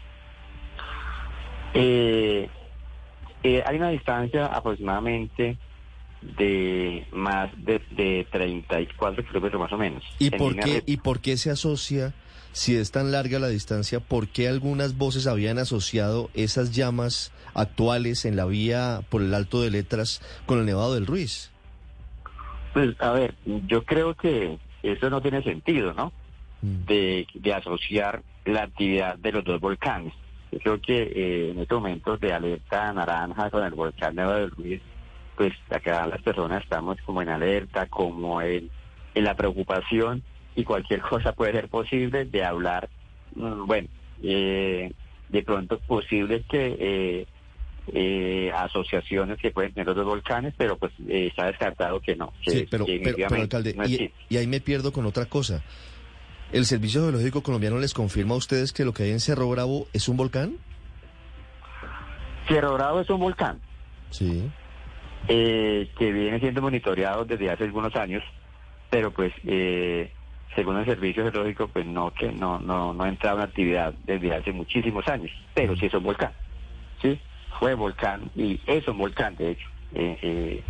Eh, 1.75 2.49
eh, 3.43 3.63
hay 3.67 3.77
una 3.77 3.91
distancia 3.91 4.47
aproximadamente 4.47 5.59
de 6.39 7.07
más 7.13 7.51
de, 7.65 7.81
de 7.91 8.27
34 8.33 9.25
kilómetros 9.27 9.61
más 9.61 9.73
o 9.73 9.79
menos. 9.79 10.03
¿Y 10.19 10.31
por, 10.31 10.57
qué. 10.57 10.83
¿Y 10.87 10.97
por 10.97 11.21
qué 11.21 11.37
se 11.37 11.51
asocia, 11.51 12.15
si 12.53 12.75
es 12.75 12.91
tan 12.91 13.13
larga 13.13 13.39
la 13.39 13.49
distancia, 13.49 14.01
por 14.01 14.29
qué 14.29 14.49
algunas 14.49 14.97
voces 14.97 15.27
habían 15.27 15.59
asociado 15.59 16.31
esas 16.35 16.75
llamas 16.75 17.31
actuales 17.57 18.25
en 18.25 18.37
la 18.37 18.45
vía 18.45 19.01
por 19.09 19.23
el 19.23 19.35
Alto 19.35 19.63
de 19.63 19.71
Letras 19.71 20.23
con 20.47 20.59
el 20.61 20.67
Nevado 20.67 20.95
del 20.95 21.07
Ruiz? 21.07 21.51
Pues 22.73 22.95
a 23.01 23.11
ver, 23.13 23.35
yo 23.67 23.85
creo 23.85 24.15
que 24.15 24.59
eso 24.83 25.11
no 25.11 25.21
tiene 25.21 25.43
sentido, 25.43 25.95
¿no? 25.95 26.13
De, 26.61 27.27
de 27.35 27.55
asociar 27.55 28.23
la 28.45 28.65
actividad 28.65 29.19
de 29.19 29.33
los 29.33 29.45
dos 29.45 29.61
volcanes. 29.61 30.13
Yo 30.53 30.59
creo 30.61 30.81
que 30.81 31.03
eh, 31.03 31.51
en 31.51 31.59
estos 31.59 31.81
momentos 31.81 32.21
de 32.21 32.33
alerta 32.33 32.93
naranja 32.93 33.51
con 33.51 33.65
el 33.65 33.75
volcán 33.75 34.15
Nevado 34.15 34.41
del 34.41 34.51
Ruiz, 34.51 34.83
pues 35.37 35.53
acá 35.71 36.07
las 36.07 36.23
personas 36.23 36.63
estamos 36.63 36.97
como 37.05 37.23
en 37.23 37.29
alerta, 37.29 37.87
como 37.87 38.41
en, 38.41 38.71
en 39.15 39.25
la 39.25 39.35
preocupación 39.35 40.23
y 40.55 40.65
cualquier 40.65 41.01
cosa 41.01 41.33
puede 41.33 41.53
ser 41.53 41.69
posible 41.69 42.25
de 42.25 42.45
hablar, 42.45 42.89
mm, 43.35 43.67
bueno, 43.67 43.89
eh, 44.23 44.93
de 45.29 45.43
pronto 45.43 45.79
posible 45.81 46.45
que 46.49 46.77
eh, 46.79 47.27
eh, 47.93 48.51
asociaciones 48.55 49.39
que 49.39 49.51
pueden 49.51 49.73
tener 49.73 49.87
los 49.87 49.97
dos 49.97 50.05
volcanes, 50.07 50.55
pero 50.57 50.77
pues 50.77 50.93
eh, 51.09 51.27
está 51.29 51.47
descartado 51.47 52.01
que 52.01 52.17
no. 52.17 52.33
Que, 52.43 52.51
Sí, 52.51 52.67
pero, 52.71 52.85
que 52.87 53.01
pero, 53.03 53.35
alcalde, 53.43 53.75
no 53.75 53.85
y, 53.87 53.95
existe. 53.95 54.15
y 54.29 54.37
ahí 54.37 54.47
me 54.47 54.61
pierdo 54.61 54.93
con 54.93 55.07
otra 55.07 55.27
cosa. 55.27 55.63
¿El 56.53 56.65
Servicio 56.65 57.03
Geológico 57.03 57.43
Colombiano 57.43 57.79
les 57.79 57.93
confirma 57.95 58.35
a 58.35 58.39
ustedes 58.39 58.73
que 58.73 58.85
lo 58.85 58.93
que 58.93 59.03
hay 59.05 59.11
en 59.11 59.21
Cerro 59.21 59.49
Bravo 59.49 59.89
es 59.93 60.09
un 60.09 60.17
volcán? 60.17 60.57
Cerro 62.49 62.75
Bravo 62.75 63.01
es 63.01 63.11
un 63.11 63.21
volcán 63.21 63.61
Sí. 64.11 64.49
eh, 65.29 65.91
que 65.99 66.13
viene 66.13 66.39
siendo 66.39 66.63
monitoreado 66.63 67.25
desde 67.25 67.51
hace 67.51 67.65
algunos 67.65 67.95
años, 67.97 68.23
pero 68.91 69.11
pues 69.11 69.33
eh, 69.45 70.13
según 70.55 70.77
el 70.79 70.85
servicio 70.87 71.29
geológico 71.31 71.67
pues 71.69 71.85
no 71.85 72.13
que 72.15 72.31
no 72.31 72.61
no 72.61 72.95
no 72.95 73.03
ha 73.05 73.09
entrado 73.09 73.39
en 73.39 73.45
actividad 73.45 73.93
desde 74.05 74.33
hace 74.33 74.53
muchísimos 74.53 75.07
años, 75.09 75.31
pero 75.55 75.75
sí 75.77 75.87
es 75.87 75.95
un 75.95 76.05
volcán, 76.05 76.31
sí 77.03 77.19
fue 77.59 77.75
volcán 77.75 78.31
y 78.35 78.61
es 78.67 78.87
un 78.89 78.99
volcán 78.99 79.37
de 79.37 79.51
hecho. 79.53 79.69
Eh, 79.95 80.63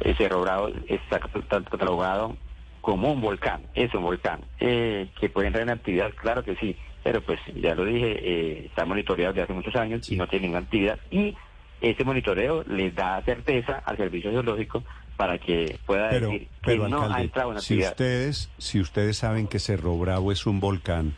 eh, 0.00 0.14
Cerro 0.16 0.40
Bravo 0.42 0.68
está 0.88 1.20
cat- 1.20 1.68
catalogado 1.70 2.36
como 2.80 3.12
un 3.12 3.20
volcán, 3.20 3.62
es 3.74 3.92
un 3.94 4.02
volcán 4.02 4.40
eh, 4.60 5.08
que 5.18 5.28
puede 5.30 5.46
entrar 5.46 5.62
en 5.62 5.70
actividad, 5.70 6.10
claro 6.20 6.42
que 6.44 6.54
sí, 6.56 6.76
pero 7.02 7.22
pues 7.22 7.40
ya 7.54 7.74
lo 7.74 7.84
dije, 7.84 8.12
eh, 8.20 8.66
está 8.66 8.84
monitoreado 8.84 9.32
desde 9.32 9.44
hace 9.44 9.52
muchos 9.54 9.74
años 9.76 10.10
y 10.10 10.16
no 10.16 10.26
tiene 10.26 10.42
ninguna 10.46 10.64
actividad 10.64 10.98
y 11.10 11.34
ese 11.80 12.04
monitoreo 12.04 12.64
le 12.64 12.90
da 12.90 13.22
certeza 13.24 13.82
al 13.84 13.96
servicio 13.96 14.30
geológico 14.30 14.82
para 15.16 15.38
que 15.38 15.78
pueda 15.86 16.10
Pero, 16.10 16.30
decir 16.30 16.48
que 16.48 16.48
pero 16.62 16.88
no 16.88 16.98
ha 17.00 17.04
alcalde, 17.04 17.22
entrado 17.24 17.52
en 17.52 17.58
si 17.60 17.74
actividad. 17.74 17.90
ustedes, 17.92 18.50
si 18.58 18.80
ustedes 18.80 19.16
saben 19.18 19.46
que 19.46 19.58
Cerro 19.60 19.96
Bravo 19.98 20.32
es 20.32 20.44
un 20.46 20.60
volcán, 20.60 21.14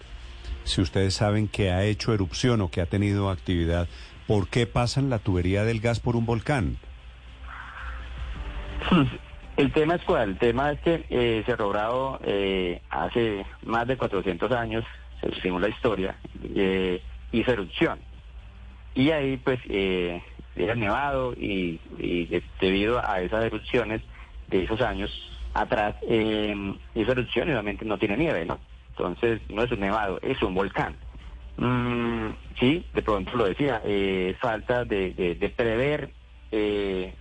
si 0.64 0.80
ustedes 0.80 1.14
saben 1.14 1.48
que 1.48 1.70
ha 1.70 1.84
hecho 1.84 2.12
erupción 2.12 2.60
o 2.60 2.70
que 2.70 2.80
ha 2.80 2.86
tenido 2.86 3.30
actividad, 3.30 3.88
¿por 4.26 4.48
qué 4.48 4.66
pasan 4.66 5.10
la 5.10 5.18
tubería 5.18 5.64
del 5.64 5.80
gas 5.80 6.00
por 6.00 6.16
un 6.16 6.26
volcán? 6.26 6.76
El 9.56 9.72
tema 9.72 9.94
es 9.94 10.02
cuál, 10.04 10.30
el 10.30 10.38
tema 10.38 10.72
es 10.72 10.80
que 10.80 11.06
eh, 11.08 11.42
Cerro 11.46 11.70
Bravo 11.70 12.18
eh, 12.24 12.82
hace 12.90 13.46
más 13.64 13.86
de 13.86 13.96
400 13.96 14.52
años, 14.52 14.84
según 15.40 15.62
la 15.62 15.70
historia, 15.70 16.18
eh, 16.54 17.00
hizo 17.32 17.52
erupción. 17.52 17.98
Y 18.94 19.12
ahí 19.12 19.38
pues 19.38 19.58
eh, 19.70 20.22
era 20.56 20.74
nevado 20.74 21.32
y, 21.32 21.80
y 21.96 22.26
de- 22.26 22.42
debido 22.60 23.00
a 23.02 23.22
esas 23.22 23.46
erupciones 23.46 24.02
de 24.48 24.64
esos 24.64 24.82
años 24.82 25.10
atrás, 25.54 25.94
eh, 26.06 26.54
hizo 26.94 27.12
erupción 27.12 27.48
y 27.48 27.52
obviamente 27.52 27.86
no 27.86 27.96
tiene 27.96 28.18
nieve, 28.18 28.44
¿no? 28.44 28.58
Entonces 28.90 29.40
no 29.48 29.62
es 29.62 29.72
un 29.72 29.80
nevado, 29.80 30.18
es 30.20 30.42
un 30.42 30.52
volcán. 30.54 30.96
Mm, 31.56 32.30
sí, 32.60 32.86
de 32.92 33.02
pronto 33.02 33.34
lo 33.36 33.44
decía, 33.46 33.80
eh, 33.84 34.36
falta 34.40 34.84
de, 34.84 35.12
prever 35.56 36.10
eh, 36.50 37.14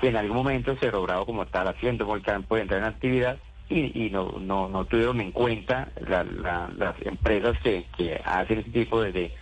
que 0.00 0.08
en 0.08 0.16
algún 0.16 0.36
momento 0.36 0.76
Cerro 0.76 1.02
Bravo 1.02 1.26
como 1.26 1.46
tal 1.46 1.68
haciendo 1.68 2.04
volcán 2.06 2.42
puede 2.44 2.62
entrar 2.62 2.80
en 2.80 2.86
actividad 2.86 3.38
y, 3.70 4.08
no, 4.10 4.84
tuvieron 4.86 5.20
en 5.20 5.32
cuenta 5.32 5.90
la- 6.06 6.24
la- 6.24 6.70
las 6.76 6.94
empresas 7.04 7.58
que, 7.62 7.86
hacen 8.24 8.60
ese 8.60 8.70
tipo 8.70 9.00
de, 9.02 9.12
de, 9.12 9.32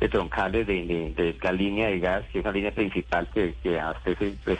de 0.00 0.08
troncales 0.08 0.66
de, 0.66 0.84
de- 0.86 1.12
la 1.42 1.52
línea 1.52 1.88
de 1.88 1.98
gas, 1.98 2.24
que 2.32 2.38
es 2.38 2.44
una 2.44 2.52
línea 2.52 2.74
principal 2.74 3.28
que, 3.32 3.54
que 3.62 3.78
abastece 3.80 4.34
pues, 4.44 4.58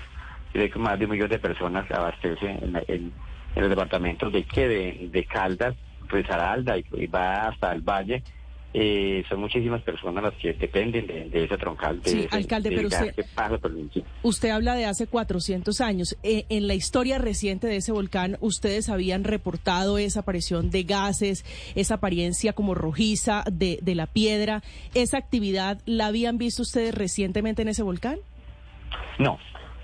más 0.76 0.98
de 0.98 1.05
un 1.06 1.10
millón 1.12 1.28
de 1.31 1.39
personas 1.39 1.86
abastece 1.94 2.47
en, 2.50 2.82
en- 2.89 3.12
los 3.62 3.70
departamentos 3.70 4.32
de 4.32 4.44
que 4.44 4.68
de, 4.68 5.08
Caldas, 5.26 5.74
Risaralda 6.08 6.76
y, 6.76 6.84
y 6.92 7.06
va 7.06 7.48
hasta 7.48 7.73
el 7.73 7.81
valle 7.82 8.23
eh, 8.76 9.24
son 9.28 9.38
muchísimas 9.38 9.82
personas 9.82 10.24
las 10.24 10.34
que 10.34 10.52
dependen 10.52 11.06
de, 11.06 11.44
ese 11.44 11.56
troncal. 11.56 12.02
De 12.02 12.10
sí, 12.10 12.28
alcalde, 12.32 12.70
pero 12.70 12.88
usted, 12.88 13.14
usted 14.24 14.50
habla 14.50 14.74
de 14.74 14.84
hace 14.84 15.06
400 15.06 15.80
años. 15.80 16.16
Eh, 16.24 16.44
en 16.48 16.66
la 16.66 16.74
historia 16.74 17.18
reciente 17.18 17.68
de 17.68 17.76
ese 17.76 17.92
volcán, 17.92 18.36
ustedes 18.40 18.88
habían 18.88 19.22
reportado 19.22 19.96
esa 19.96 20.20
aparición 20.20 20.70
de 20.70 20.82
gases, 20.82 21.44
esa 21.76 21.94
apariencia 21.94 22.52
como 22.52 22.74
rojiza 22.74 23.44
de, 23.48 23.78
de 23.80 23.94
la 23.94 24.08
piedra. 24.08 24.64
¿Esa 24.92 25.18
actividad 25.18 25.80
la 25.86 26.06
habían 26.06 26.36
visto 26.36 26.62
ustedes 26.62 26.92
recientemente 26.96 27.62
en 27.62 27.68
ese 27.68 27.84
volcán? 27.84 28.18
No, 29.20 29.38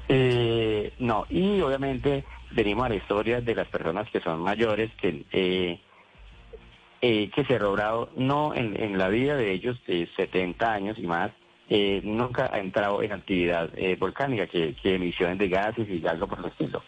eh, 0.08 0.94
no. 0.98 1.26
Y 1.30 1.60
obviamente 1.60 2.24
venimos 2.50 2.86
a 2.86 2.88
la 2.88 2.96
historia 2.96 3.40
de 3.40 3.54
las 3.54 3.68
personas 3.68 4.10
que 4.10 4.20
son 4.20 4.40
mayores, 4.40 4.90
que... 5.00 5.80
Eh, 7.02 7.30
que 7.34 7.44
Cerro 7.46 7.72
Bravo 7.72 8.10
no 8.16 8.54
en, 8.54 8.98
la 8.98 9.08
vida 9.08 9.34
de 9.34 9.52
ellos 9.52 9.78
de 9.86 10.06
70 10.16 10.70
años 10.70 10.98
y 10.98 11.06
más 11.06 11.30
eh, 11.70 12.02
nunca 12.04 12.50
ha 12.52 12.58
entrado 12.58 13.02
en 13.02 13.12
actividad 13.12 13.70
eh, 13.74 13.96
volcánica, 13.98 14.46
que, 14.46 14.74
emisiones 14.82 15.38
de 15.38 15.48
gases 15.48 15.88
y 15.88 16.06
algo 16.06 16.26
por 16.26 16.40
el 16.40 16.46
estilo. 16.46 16.82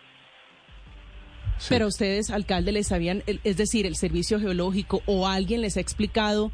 Pero 1.66 1.86
ustedes, 1.86 2.31
alcalde, 2.31 2.73
les 2.73 2.89
sabían, 2.89 3.23
es 3.26 3.57
decir, 3.57 3.86
el 3.86 3.97
servicio 3.97 4.39
geológico 4.39 5.00
o 5.07 5.28
alguien 5.28 5.62
les 5.62 5.78
ha 5.78 5.81
explicado 5.81 6.50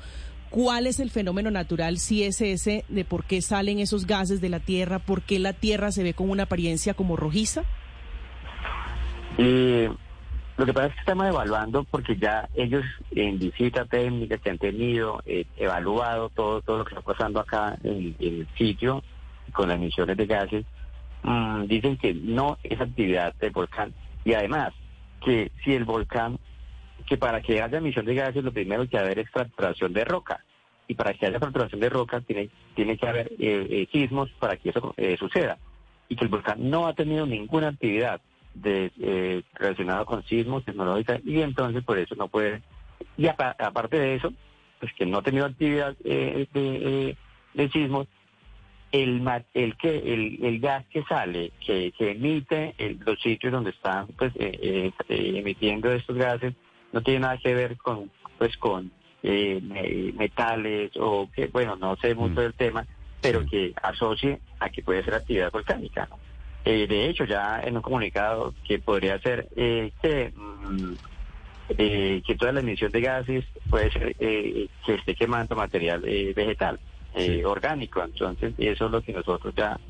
cuál 0.50 0.86
es 0.86 1.00
el 1.00 1.10
fenómeno 1.10 1.50
natural, 1.50 1.98
si 1.98 2.22
es 2.22 2.40
ese, 2.40 2.84
de 2.88 3.04
por 3.04 3.24
qué 3.24 3.42
salen 3.42 3.80
esos 3.80 4.06
gases 4.06 4.40
de 4.40 4.50
la 4.50 4.60
Tierra, 4.60 4.98
por 4.98 5.22
qué 5.22 5.38
la 5.38 5.52
Tierra 5.52 5.90
se 5.90 6.04
ve 6.04 6.14
con 6.14 6.30
una 6.30 6.44
apariencia 6.44 6.94
como 6.94 7.16
rojiza. 7.16 7.62
Eh, 9.38 9.90
lo 10.58 10.66
que 10.66 10.72
pasa 10.72 10.88
es 10.88 10.94
que 10.94 11.00
estamos 11.00 11.28
evaluando 11.28 11.84
porque 11.84 12.16
ya 12.16 12.48
ellos 12.56 12.84
en 13.12 13.38
visita 13.38 13.84
técnica 13.84 14.38
que 14.38 14.50
han 14.50 14.58
tenido, 14.58 15.22
eh, 15.24 15.46
evaluado 15.56 16.30
todo, 16.30 16.62
todo 16.62 16.78
lo 16.78 16.84
que 16.84 16.96
está 16.96 17.00
pasando 17.00 17.38
acá 17.38 17.78
en, 17.84 18.16
el 18.18 18.48
sitio 18.58 19.04
con 19.52 19.68
las 19.68 19.76
emisiones 19.76 20.16
de 20.16 20.26
gases, 20.26 20.66
mm, 21.22 21.66
dicen 21.66 21.96
que 21.96 22.12
no 22.12 22.58
es 22.64 22.80
actividad 22.80 23.34
del 23.36 23.52
volcán. 23.52 23.94
Y 24.24 24.34
además, 24.34 24.72
que 25.24 25.52
si 25.62 25.74
el 25.74 25.84
volcán, 25.84 26.40
que 27.06 27.16
para 27.16 27.40
que 27.40 27.62
haya 27.62 27.78
emisión 27.78 28.04
de 28.04 28.16
gases, 28.16 28.42
lo 28.42 28.52
primero 28.52 28.88
que 28.88 28.98
haber 28.98 29.20
es 29.20 29.30
fracturación 29.30 29.92
de 29.92 30.04
roca. 30.04 30.44
Y 30.88 30.94
para 30.94 31.14
que 31.14 31.26
haya 31.26 31.38
fracturación 31.38 31.80
de 31.80 31.88
roca, 31.88 32.20
tiene, 32.20 32.50
tiene 32.74 32.96
que 32.96 33.06
haber 33.06 33.28
eh, 33.38 33.66
eh, 33.70 33.88
sismos 33.92 34.28
para 34.40 34.56
que 34.56 34.70
eso 34.70 34.92
suceda. 35.20 35.56
Y 36.08 36.16
que 36.16 36.24
el 36.24 36.30
volcán 36.30 36.68
no 36.68 36.88
ha 36.88 36.94
tenido 36.94 37.26
ninguna 37.26 37.68
actividad 37.68 38.20
de, 38.62 38.92
eh, 39.00 39.42
relacionado 39.54 40.06
con 40.06 40.22
sismos, 40.24 40.64
tecnológica, 40.64 41.20
y 41.24 41.40
entonces 41.40 41.82
por 41.84 41.98
eso 41.98 42.14
no 42.14 42.28
puede. 42.28 42.62
Y 43.16 43.26
aparte 43.26 43.98
de 43.98 44.14
eso, 44.16 44.32
pues 44.80 44.92
que 44.94 45.06
no 45.06 45.18
ha 45.18 45.22
tenido 45.22 45.46
actividad 45.46 45.96
eh, 46.04 46.46
de, 46.52 47.16
eh, 47.54 47.68
sismos, 47.72 48.06
el, 48.92 49.22
el, 49.54 49.76
que, 49.76 49.98
el, 49.98 50.38
el 50.42 50.60
gas 50.60 50.84
que 50.86 51.02
sale, 51.04 51.52
que, 51.64 51.92
que 51.92 52.12
emite 52.12 52.74
los 53.04 53.20
sitios 53.20 53.52
donde 53.52 53.70
están 53.70 54.06
pues 54.16 54.32
eh, 54.36 54.92
emitiendo 55.08 55.92
estos 55.92 56.16
gases, 56.16 56.54
no 56.92 57.02
tiene 57.02 57.20
nada 57.20 57.38
que 57.38 57.54
ver 57.54 57.76
con 57.76 58.10
pues 58.38 58.56
con 58.56 58.92
metales 59.22 60.92
o 60.96 61.28
que, 61.34 61.48
bueno, 61.48 61.76
no 61.76 61.96
sé 61.96 62.14
mucho 62.14 62.40
mm. 62.40 62.44
del 62.44 62.54
tema, 62.54 62.86
pero 63.20 63.44
que 63.44 63.74
asocie 63.82 64.40
a 64.60 64.70
que 64.70 64.82
puede 64.82 65.04
ser 65.04 65.14
actividad 65.14 65.50
volcánica, 65.50 66.06
¿no? 66.08 66.27
Eh, 66.70 66.86
de 66.86 67.08
hecho, 67.08 67.24
ya 67.24 67.62
en 67.64 67.76
un 67.76 67.82
comunicado 67.82 68.52
que 68.66 68.78
podría 68.78 69.18
ser 69.20 69.48
eh, 69.56 69.90
que, 70.02 70.30
mm, 70.36 70.92
eh, 71.78 72.22
que 72.26 72.34
toda 72.34 72.52
la 72.52 72.60
emisión 72.60 72.92
de 72.92 73.00
gases 73.00 73.46
puede 73.70 73.90
ser 73.90 74.14
que 74.14 74.68
esté 74.86 75.14
quemando 75.14 75.56
material 75.56 76.02
vegetal 76.02 76.78
orgánico. 77.46 78.04
Entonces, 78.04 78.52
eso 78.58 78.84
es 78.84 78.90
lo 78.90 79.00
que 79.00 79.14
nosotros 79.14 79.54
ya 79.56 79.80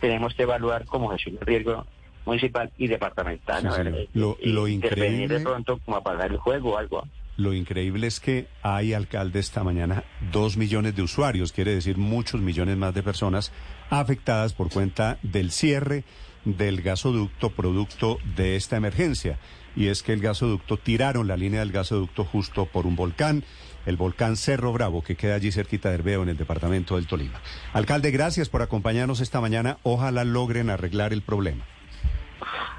tenemos 0.00 0.32
que 0.34 0.44
evaluar 0.44 0.84
como 0.84 1.08
gestión 1.08 1.38
de 1.40 1.44
riesgo 1.44 1.84
municipal 2.24 2.70
y 2.78 2.86
departamental. 2.86 4.08
lo, 4.14 4.38
lo 4.44 4.68
increíble... 4.68 5.26
de 5.26 5.40
pronto 5.40 5.80
como 5.84 5.96
apagar 5.96 6.30
el 6.30 6.38
juego 6.38 6.74
o 6.74 6.78
algo. 6.78 7.02
Lo 7.36 7.52
increíble 7.52 8.06
es 8.06 8.20
que 8.20 8.46
hay, 8.62 8.92
alcalde, 8.92 9.40
esta 9.40 9.64
mañana 9.64 10.04
dos 10.30 10.56
millones 10.56 10.94
de 10.94 11.02
usuarios, 11.02 11.52
quiere 11.52 11.74
decir 11.74 11.96
muchos 11.98 12.40
millones 12.40 12.76
más 12.76 12.94
de 12.94 13.02
personas 13.02 13.50
afectadas 13.98 14.52
por 14.52 14.70
cuenta 14.70 15.18
del 15.22 15.50
cierre 15.50 16.04
del 16.44 16.82
gasoducto 16.82 17.50
producto 17.50 18.18
de 18.36 18.56
esta 18.56 18.76
emergencia. 18.76 19.38
Y 19.76 19.88
es 19.88 20.02
que 20.02 20.12
el 20.12 20.20
gasoducto, 20.20 20.76
tiraron 20.76 21.26
la 21.26 21.36
línea 21.36 21.60
del 21.60 21.72
gasoducto 21.72 22.24
justo 22.24 22.66
por 22.66 22.86
un 22.86 22.96
volcán, 22.96 23.44
el 23.86 23.96
volcán 23.96 24.36
Cerro 24.36 24.72
Bravo, 24.72 25.02
que 25.02 25.16
queda 25.16 25.34
allí 25.34 25.50
cerquita 25.50 25.88
de 25.88 25.96
Herbeo, 25.96 26.22
en 26.22 26.28
el 26.28 26.36
departamento 26.36 26.96
del 26.96 27.06
Tolima. 27.06 27.40
Alcalde, 27.72 28.10
gracias 28.10 28.48
por 28.48 28.62
acompañarnos 28.62 29.20
esta 29.20 29.40
mañana. 29.40 29.78
Ojalá 29.82 30.24
logren 30.24 30.70
arreglar 30.70 31.12
el 31.12 31.22
problema. 31.22 31.64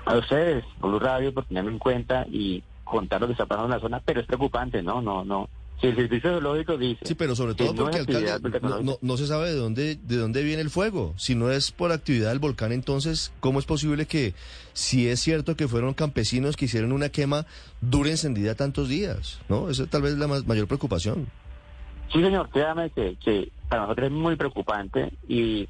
A 0.06 0.18
ustedes, 0.18 0.64
por 0.80 1.02
Radio, 1.02 1.34
por 1.34 1.46
tenerme 1.46 1.72
en 1.72 1.80
cuenta 1.80 2.26
y 2.30 2.64
contar 2.84 3.20
lo 3.20 3.28
que 3.28 3.34
está 3.34 3.46
pasando 3.46 3.66
en 3.66 3.72
la 3.72 3.80
zona, 3.80 4.02
pero 4.06 4.22
es 4.22 4.28
preocupante, 4.28 4.82
¿no? 4.82 5.02
No, 5.02 5.26
no. 5.26 5.50
El 5.86 5.96
servicio 5.96 6.30
geológico 6.32 6.78
dice. 6.78 7.06
Sí, 7.06 7.16
pero 7.16 7.36
sobre 7.36 7.54
todo 7.56 7.76
porque, 7.76 7.98
alcalde, 7.98 8.60
no, 8.62 8.98
no, 9.02 9.18
se 9.18 9.28
sabe 9.28 9.50
de 9.50 9.56
dónde, 9.56 9.96
de 9.96 10.18
dónde 10.18 10.44
viene 10.44 10.62
el 10.62 10.70
fuego. 10.70 11.14
Si 11.18 11.36
no 11.36 11.52
es 11.52 11.72
por 11.72 11.92
actividad 11.92 12.30
del 12.30 12.40
volcán, 12.40 12.72
entonces, 12.72 13.34
¿cómo 13.40 13.60
es 13.60 13.66
posible 13.66 14.06
que, 14.06 14.34
si 14.74 15.08
es 15.08 15.20
cierto 15.20 15.56
que 15.56 15.68
fueron 15.68 15.94
campesinos 15.94 16.56
que 16.56 16.66
hicieron 16.66 16.92
una 16.92 17.10
quema, 17.10 17.46
dure 17.82 18.12
encendida 18.12 18.56
tantos 18.56 18.90
días? 18.90 19.40
¿No? 19.50 19.70
Esa 19.70 19.86
tal 19.86 20.02
vez 20.02 20.14
es 20.14 20.18
la 20.18 20.28
mayor 20.28 20.68
preocupación. 20.68 21.28
Sí, 22.12 22.22
señor, 22.22 22.50
créame 22.50 22.90
que, 22.92 23.16
que 23.24 23.52
para 23.70 23.84
nosotros 23.84 24.08
es 24.08 24.14
muy 24.14 24.36
preocupante 24.36 25.12
y 25.28 25.68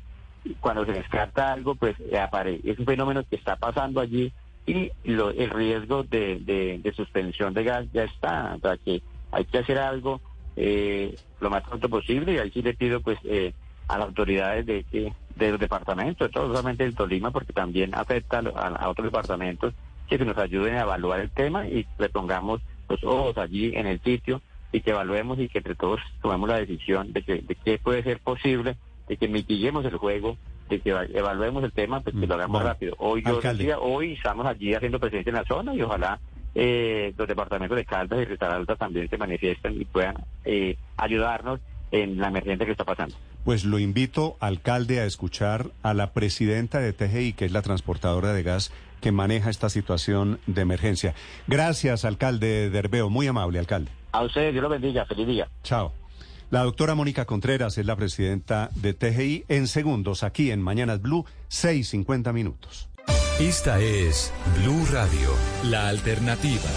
cuando 0.59 0.85
se 0.85 0.93
descarta 0.93 1.53
algo, 1.53 1.75
pues 1.75 1.95
aparece. 2.19 2.71
Es 2.71 2.79
un 2.79 2.85
fenómeno 2.85 3.23
que 3.29 3.35
está 3.35 3.55
pasando 3.55 3.99
allí 3.99 4.31
y 4.65 4.91
lo, 5.03 5.29
el 5.29 5.49
riesgo 5.49 6.03
de, 6.03 6.39
de, 6.39 6.93
suspensión 6.93 7.53
de 7.53 7.63
gas 7.63 7.85
ya 7.93 8.03
está, 8.03 8.55
o 8.55 8.59
sea 8.59 8.77
que 8.77 9.01
hay 9.35 9.45
que 9.45 9.57
hacer 9.57 9.77
algo 9.77 10.21
eh, 10.55 11.13
lo 11.41 11.49
más 11.49 11.63
pronto 11.63 11.89
posible 11.89 12.41
y 12.43 12.51
sí 12.51 12.61
le 12.61 12.73
pido 12.73 13.01
pues 13.01 13.19
eh, 13.25 13.53
a 13.89 13.97
las 13.97 14.07
autoridades 14.07 14.65
de, 14.65 14.85
de, 15.35 15.51
los 15.51 15.59
departamentos, 15.59 16.31
todo 16.31 16.47
solamente 16.47 16.85
el 16.85 16.95
Tolima 16.95 17.31
porque 17.31 17.51
también 17.51 17.93
afecta 17.93 18.39
a, 18.39 18.89
otros 18.89 19.05
departamentos 19.05 19.73
que 20.07 20.17
nos 20.17 20.37
ayuden 20.37 20.75
a 20.75 20.81
evaluar 20.81 21.19
el 21.19 21.29
tema 21.29 21.67
y 21.67 21.85
le 21.99 22.09
pongamos 22.09 22.61
los 22.87 23.03
ojos 23.03 23.37
allí 23.37 23.73
en 23.75 23.87
el 23.87 23.99
sitio 24.01 24.41
y 24.71 24.79
que 24.79 24.91
evaluemos 24.91 25.37
y 25.39 25.49
que 25.49 25.57
entre 25.57 25.75
todos 25.75 25.99
tomemos 26.21 26.47
la 26.47 26.59
decisión 26.59 27.11
de 27.11 27.21
que 27.21 27.41
de 27.41 27.55
qué 27.55 27.77
puede 27.77 28.03
ser 28.03 28.19
posible, 28.19 28.77
de 29.09 29.17
que 29.17 29.27
mitiguemos 29.27 29.83
el 29.85 29.97
juego 29.97 30.37
de 30.69 30.79
que 30.79 30.89
evaluemos 30.89 31.63
el 31.63 31.71
tema, 31.73 31.99
pues 31.99 32.15
que 32.15 32.25
lo 32.25 32.33
hagamos 32.33 32.63
rápido. 32.63 32.95
Hoy 32.97 33.23
yo 33.23 33.39
decía, 33.39 33.77
hoy 33.77 34.13
estamos 34.13 34.47
allí 34.47 34.73
haciendo 34.73 34.99
presencia 34.99 35.29
en 35.29 35.35
la 35.35 35.45
zona 35.45 35.75
y 35.75 35.81
ojalá 35.81 36.19
eh, 36.55 37.13
los 37.17 37.27
departamentos 37.27 37.75
de 37.75 37.85
Caldas 37.85 38.21
y 38.21 38.25
Risaralda 38.25 38.75
también 38.75 39.09
se 39.09 39.17
manifiesten 39.17 39.79
y 39.79 39.85
puedan 39.85 40.15
eh, 40.45 40.77
ayudarnos 40.97 41.59
en 41.91 42.17
la 42.17 42.29
emergencia 42.29 42.65
que 42.65 42.71
está 42.71 42.85
pasando. 42.85 43.15
Pues 43.43 43.63
lo 43.63 43.77
invito, 43.77 44.37
alcalde, 44.39 45.01
a 45.01 45.05
escuchar 45.05 45.67
a 45.83 45.93
la 45.93 46.13
presidenta 46.13 46.79
de 46.79 46.93
TGI, 46.93 47.33
que 47.33 47.45
es 47.45 47.51
la 47.51 47.61
transportadora 47.61 48.33
de 48.33 48.41
gas 48.41 48.71
que 49.01 49.11
maneja 49.11 49.49
esta 49.51 49.69
situación 49.69 50.39
de 50.47 50.61
emergencia. 50.61 51.13
Gracias, 51.45 52.05
alcalde 52.05 52.71
Derbeo. 52.71 53.09
Muy 53.09 53.27
amable, 53.27 53.59
alcalde. 53.59 53.91
A 54.13 54.23
ustedes, 54.23 54.53
Dios 54.53 54.63
lo 54.63 54.69
bendiga. 54.69 55.05
Feliz 55.05 55.27
día. 55.27 55.47
Chao. 55.61 55.93
La 56.49 56.63
doctora 56.63 56.95
Mónica 56.95 57.25
Contreras 57.25 57.77
es 57.77 57.85
la 57.85 57.95
presidenta 57.95 58.69
de 58.75 58.93
TGI 58.93 59.45
en 59.47 59.67
segundos 59.67 60.23
aquí 60.23 60.51
en 60.51 60.61
Mañanas 60.61 61.01
Blue, 61.01 61.25
6.50 61.49 62.33
minutos. 62.33 62.87
Esta 63.39 63.81
es 63.81 64.33
Blue 64.61 64.85
Radio, 64.93 65.27
la 65.69 65.89
alternativa. 65.89 66.69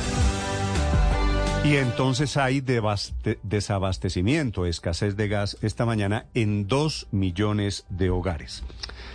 Y 1.64 1.76
entonces 1.76 2.36
hay 2.36 2.60
desabastecimiento, 2.60 4.66
escasez 4.66 5.16
de 5.16 5.28
gas 5.28 5.56
esta 5.62 5.86
mañana 5.86 6.26
en 6.34 6.66
dos 6.66 7.06
millones 7.12 7.86
de 7.90 8.10
hogares. 8.10 8.64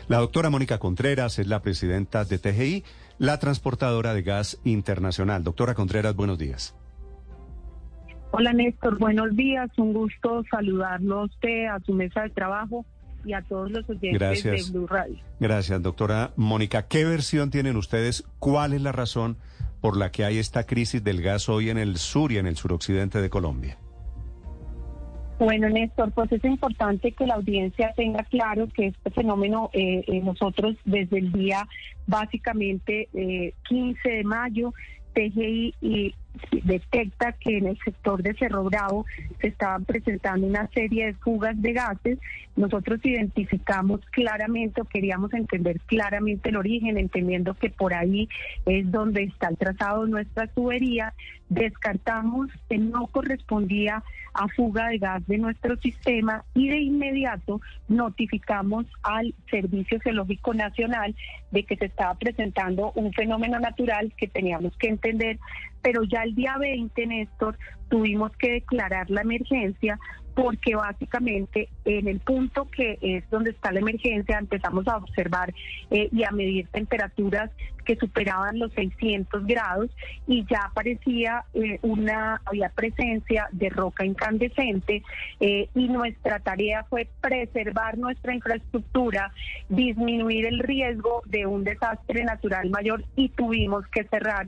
La 0.08 0.20
doctora 0.20 0.50
Mónica 0.50 0.78
Contreras 0.78 1.38
es 1.38 1.48
la 1.48 1.62
presidenta 1.62 2.24
de 2.24 2.40
TGI, 2.40 2.86
la 3.18 3.40
transportadora 3.40 4.14
de 4.14 4.22
gas 4.22 4.62
internacional. 4.64 5.44
Doctora 5.44 5.74
Contreras, 5.74 6.16
buenos 6.16 6.38
días. 6.38 6.74
Hola 8.32 8.54
Néstor, 8.54 8.98
buenos 9.00 9.36
días. 9.36 9.70
Un 9.78 9.92
gusto 9.92 10.46
saludarlo 10.50 11.20
a 11.20 11.26
usted, 11.26 11.66
a 11.66 11.82
su 11.82 11.92
mesa 11.92 12.22
de 12.22 12.30
trabajo 12.30 12.86
y 13.26 13.34
a 13.34 13.42
todos 13.42 13.72
los 13.72 13.90
oyentes 13.90 14.44
de 14.44 14.64
Blue 14.72 14.88
Radio. 14.88 15.18
Gracias, 15.40 15.82
doctora 15.82 16.32
Mónica. 16.36 16.88
¿Qué 16.88 17.06
versión 17.06 17.50
tienen 17.50 17.78
ustedes? 17.78 18.24
¿Cuál 18.40 18.74
es 18.74 18.82
la 18.82 18.92
razón 18.92 19.38
por 19.82 19.98
la 19.98 20.12
que 20.12 20.24
hay 20.26 20.38
esta 20.38 20.66
crisis 20.66 21.04
del 21.04 21.22
gas 21.22 21.50
hoy 21.50 21.70
en 21.70 21.78
el 21.78 21.98
sur 21.98 22.32
y 22.32 22.38
en 22.38 22.48
el 22.48 22.56
suroccidente 22.56 23.22
de 23.22 23.30
Colombia? 23.30 23.78
Bueno, 25.40 25.68
Néstor, 25.68 26.12
pues 26.12 26.32
es 26.32 26.44
importante 26.46 27.12
que 27.12 27.26
la 27.26 27.34
audiencia 27.34 27.92
tenga 27.96 28.24
claro 28.24 28.68
que 28.70 28.88
este 28.88 29.10
fenómeno 29.10 29.70
eh, 29.74 30.04
eh 30.08 30.22
nosotros 30.22 30.78
desde 30.86 31.20
el 31.20 31.32
día 31.32 31.68
básicamente 32.08 33.10
eh, 33.14 33.54
15 33.68 34.10
de 34.10 34.24
mayo, 34.24 34.74
TGI 35.14 35.76
y 35.82 36.16
detecta 36.64 37.34
que 37.34 37.58
en 37.58 37.68
el 37.68 37.78
sector 37.80 38.22
de 38.24 38.34
Cerro 38.34 38.64
Bravo 38.64 39.06
se 39.42 39.48
estaban 39.48 39.86
presentando 39.86 40.48
una 40.48 40.68
serie 40.68 41.08
de 41.08 41.14
fugas 41.14 41.60
de 41.62 41.74
gases. 41.74 42.20
Nosotros 42.56 43.00
identificamos 43.04 44.02
claramente 44.12 44.82
o 44.82 44.86
queríamos 44.86 45.34
entender 45.34 45.80
claramente 45.82 46.50
el 46.50 46.58
origen, 46.58 46.98
entendiendo 46.98 47.54
que 47.56 47.70
por 47.70 47.94
ahí 47.94 48.30
es 48.66 48.92
donde 48.92 49.24
está 49.24 49.50
el 49.50 49.58
trazado 49.58 50.06
de 50.06 50.12
nuestra 50.12 50.48
tubería. 50.48 51.14
Descartamos 51.54 52.50
que 52.68 52.78
no 52.78 53.08
correspondía 53.08 54.04
a 54.34 54.48
fuga 54.48 54.88
de 54.88 54.98
gas 54.98 55.26
de 55.28 55.38
nuestro 55.38 55.78
sistema 55.78 56.44
y 56.56 56.70
de 56.70 56.80
inmediato 56.80 57.62
notificamos 57.88 58.88
al 59.04 59.36
Servicio 59.52 60.00
Geológico 60.00 60.56
Nacional 60.56 61.16
de 61.52 61.64
que 61.64 61.76
se 61.76 61.86
estaba 61.86 62.16
presentando 62.16 62.92
un 62.96 63.14
fenómeno 63.14 63.60
natural 63.60 64.12
que 64.18 64.28
teníamos 64.28 64.76
que 64.78 64.88
entender 64.88 65.38
pero 65.84 66.04
ya 66.04 66.24
el 66.24 66.34
día 66.34 66.58
20, 66.58 67.08
Néstor, 67.08 67.58
tuvimos 67.90 68.32
que 68.38 68.54
declarar 68.54 69.10
la 69.10 69.22
emergencia 69.22 70.00
porque 70.36 70.76
básicamente 70.76 71.70
en 71.86 72.08
el 72.08 72.20
punto 72.20 72.66
que 72.66 72.98
es 73.02 73.30
donde 73.30 73.52
está 73.52 73.72
la 73.72 73.80
emergencia 73.80 74.38
empezamos 74.40 74.88
a 74.88 74.98
observar 74.98 75.54
eh, 75.92 76.10
y 76.12 76.24
a 76.24 76.32
medir 76.32 76.68
temperaturas 76.70 77.52
que 77.86 77.98
superaban 77.98 78.58
los 78.60 78.72
600 78.74 79.46
grados 79.46 79.92
y 80.26 80.46
ya 80.50 80.62
aparecía 80.72 81.44
eh, 81.54 81.80
una 81.82 82.42
había 82.46 82.70
presencia 82.70 83.48
de 83.52 83.70
roca 83.70 84.06
incandescente 84.06 85.04
eh, 85.40 85.70
y 85.76 85.88
nuestra 85.90 86.40
tarea 86.40 86.86
fue 86.90 87.10
preservar 87.22 87.98
nuestra 87.98 88.34
infraestructura, 88.34 89.34
disminuir 89.70 90.46
el 90.46 90.60
riesgo 90.60 91.22
de 91.26 91.46
un 91.46 91.64
desastre 91.64 92.24
natural 92.24 92.70
mayor 92.70 93.04
y 93.16 93.30
tuvimos 93.30 93.86
que 93.88 94.06
cerrar 94.06 94.48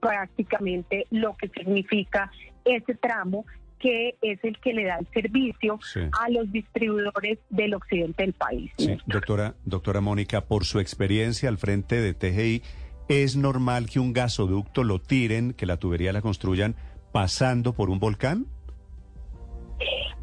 prácticamente 0.00 1.06
lo 1.10 1.36
que 1.36 1.48
significa 1.48 2.30
ese 2.64 2.94
tramo 2.94 3.44
que 3.82 4.16
es 4.22 4.42
el 4.44 4.58
que 4.60 4.72
le 4.72 4.84
da 4.84 4.98
el 4.98 5.08
servicio 5.12 5.78
a 6.12 6.30
los 6.30 6.50
distribuidores 6.52 7.38
del 7.50 7.74
occidente 7.74 8.22
del 8.22 8.32
país. 8.32 8.70
Doctora, 9.06 9.54
doctora 9.64 10.00
Mónica, 10.00 10.42
por 10.42 10.64
su 10.64 10.78
experiencia 10.78 11.48
al 11.48 11.58
frente 11.58 12.00
de 12.00 12.14
TGI, 12.14 12.62
¿es 13.08 13.36
normal 13.36 13.90
que 13.90 13.98
un 13.98 14.12
gasoducto 14.12 14.84
lo 14.84 15.00
tiren, 15.00 15.52
que 15.52 15.66
la 15.66 15.78
tubería 15.78 16.12
la 16.12 16.22
construyan 16.22 16.76
pasando 17.10 17.72
por 17.72 17.90
un 17.90 17.98
volcán? 17.98 18.46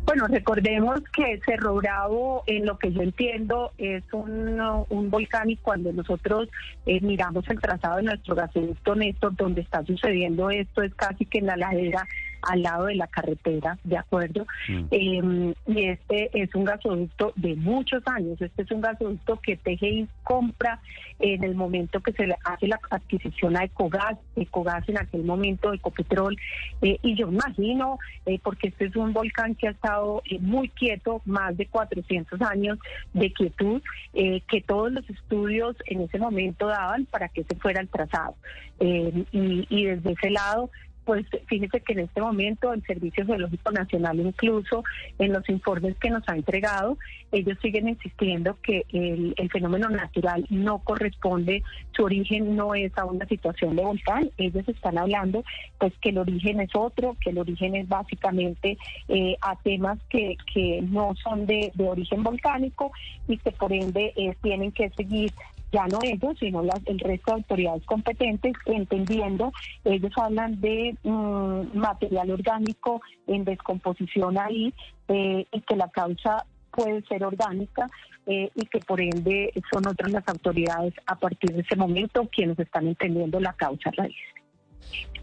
Bueno, 0.05 0.25
recordemos 0.27 1.01
que 1.15 1.39
Cerro 1.45 1.75
Bravo, 1.75 2.43
en 2.47 2.65
lo 2.65 2.79
que 2.79 2.91
yo 2.91 3.01
entiendo, 3.01 3.73
es 3.77 4.03
un, 4.11 4.59
un 4.89 5.11
volcán 5.11 5.51
y 5.51 5.57
cuando 5.57 5.93
nosotros 5.93 6.49
eh, 6.87 6.99
miramos 7.01 7.47
el 7.47 7.59
trazado 7.59 7.97
de 7.97 8.03
nuestro 8.03 8.33
gasoducto 8.33 8.95
Néstor, 8.95 9.35
donde 9.35 9.61
está 9.61 9.83
sucediendo 9.85 10.49
esto, 10.49 10.81
es 10.81 10.95
casi 10.95 11.25
que 11.25 11.37
en 11.37 11.45
la 11.45 11.57
ladera 11.57 12.07
al 12.41 12.61
lado 12.61 12.85
de 12.85 12.95
la 12.95 13.07
carretera, 13.07 13.77
¿de 13.83 13.97
acuerdo? 13.97 14.45
Mm. 14.67 14.85
Em, 14.91 15.53
y 15.67 15.85
este 15.85 16.29
es 16.33 16.53
un 16.55 16.65
gasoducto 16.65 17.33
de 17.35 17.55
muchos 17.55 18.03
años, 18.07 18.41
este 18.41 18.63
es 18.63 18.71
un 18.71 18.81
gasoducto 18.81 19.39
que 19.41 19.57
TGI 19.57 20.07
compra 20.23 20.79
en 21.19 21.43
el 21.43 21.55
momento 21.55 21.99
que 21.99 22.13
se 22.13 22.27
le 22.27 22.35
hace 22.45 22.67
la 22.67 22.79
adquisición 22.89 23.57
a 23.57 23.65
Ecogas, 23.65 24.17
Ecogas 24.35 24.87
en 24.87 24.97
aquel 24.97 25.23
momento, 25.23 25.73
Ecopetrol, 25.73 26.37
eh, 26.81 26.97
y 27.01 27.15
yo 27.15 27.27
imagino, 27.27 27.99
eh, 28.25 28.39
porque 28.41 28.69
este 28.69 28.85
es 28.85 28.95
un 28.95 29.13
volcán 29.13 29.55
que 29.55 29.67
ha 29.67 29.71
estado 29.71 30.21
eh, 30.29 30.39
muy 30.39 30.69
quieto, 30.69 31.21
más 31.25 31.57
de 31.57 31.65
400 31.65 32.41
años 32.41 32.79
de 33.13 33.31
quietud, 33.33 33.81
que 34.13 34.61
todos 34.65 34.91
los 34.91 35.09
estudios 35.09 35.75
en 35.85 36.01
ese 36.01 36.17
momento 36.19 36.67
daban 36.67 37.05
para 37.05 37.29
que 37.29 37.43
se 37.43 37.55
fuera 37.55 37.81
el 37.81 37.87
trazado. 37.89 38.35
y, 38.79 39.67
y 39.69 39.85
desde 39.85 40.11
ese 40.11 40.29
lado 40.29 40.69
pues 41.09 41.25
fíjese 41.47 41.81
que 41.81 41.93
en 41.93 42.01
este 42.01 42.21
momento 42.21 42.71
el 42.71 42.85
Servicio 42.85 43.25
Geológico 43.25 43.71
Nacional 43.71 44.19
incluso 44.19 44.83
en 45.17 45.33
los 45.33 45.49
informes 45.49 45.97
que 45.97 46.11
nos 46.11 46.21
ha 46.29 46.35
entregado, 46.35 46.99
ellos 47.31 47.57
siguen 47.63 47.87
insistiendo 47.87 48.55
que 48.61 48.85
el, 48.93 49.33
fenómeno 49.51 49.89
natural 49.89 50.45
no 50.51 50.77
corresponde, 50.77 51.63
su 51.95 52.03
origen 52.03 52.55
no 52.55 52.75
es 52.75 52.95
a 52.95 53.05
una 53.05 53.25
situación 53.25 53.75
de 53.75 53.81
volcán, 53.81 54.29
ellos 54.37 54.69
están 54.69 54.99
hablando 54.99 55.43
pues 55.79 55.93
que 55.99 56.09
el 56.09 56.19
origen 56.19 56.59
es 56.59 56.69
otro, 56.75 57.17
que 57.19 57.31
el 57.31 57.39
origen 57.39 57.75
es 57.75 57.89
básicamente 57.89 58.77
eh, 59.07 59.35
a 59.41 59.55
temas 59.55 59.97
que, 60.11 60.37
que 60.53 60.83
no 60.83 61.15
son 61.23 61.47
de, 61.47 61.71
origen 61.79 62.21
volcánico 62.21 62.91
y 63.27 63.37
que 63.37 63.51
por 63.51 63.73
ende 63.73 64.13
eh, 64.15 64.35
tienen 64.43 64.71
que 64.71 64.91
seguir 64.91 65.31
ya 65.71 65.85
no 65.87 65.99
ellos, 66.03 66.37
sino 66.39 66.63
las, 66.63 66.79
el 66.85 66.99
resto 66.99 67.31
de 67.31 67.37
autoridades 67.37 67.85
competentes, 67.85 68.53
entendiendo, 68.65 69.51
ellos 69.83 70.11
hablan 70.17 70.59
de 70.61 70.95
mm, 71.03 71.77
material 71.77 72.31
orgánico 72.31 73.01
en 73.27 73.43
descomposición 73.43 74.37
ahí 74.37 74.73
eh, 75.07 75.45
y 75.51 75.61
que 75.61 75.75
la 75.75 75.89
causa 75.89 76.45
puede 76.71 77.01
ser 77.03 77.23
orgánica 77.23 77.87
eh, 78.25 78.49
y 78.55 78.65
que 78.67 78.79
por 78.79 79.01
ende 79.01 79.51
son 79.71 79.87
otras 79.87 80.11
las 80.11 80.27
autoridades 80.27 80.93
a 81.05 81.15
partir 81.15 81.51
de 81.53 81.61
ese 81.61 81.75
momento 81.75 82.27
quienes 82.31 82.59
están 82.59 82.87
entendiendo 82.87 83.39
la 83.39 83.53
causa 83.53 83.91
raíz. 83.95 84.15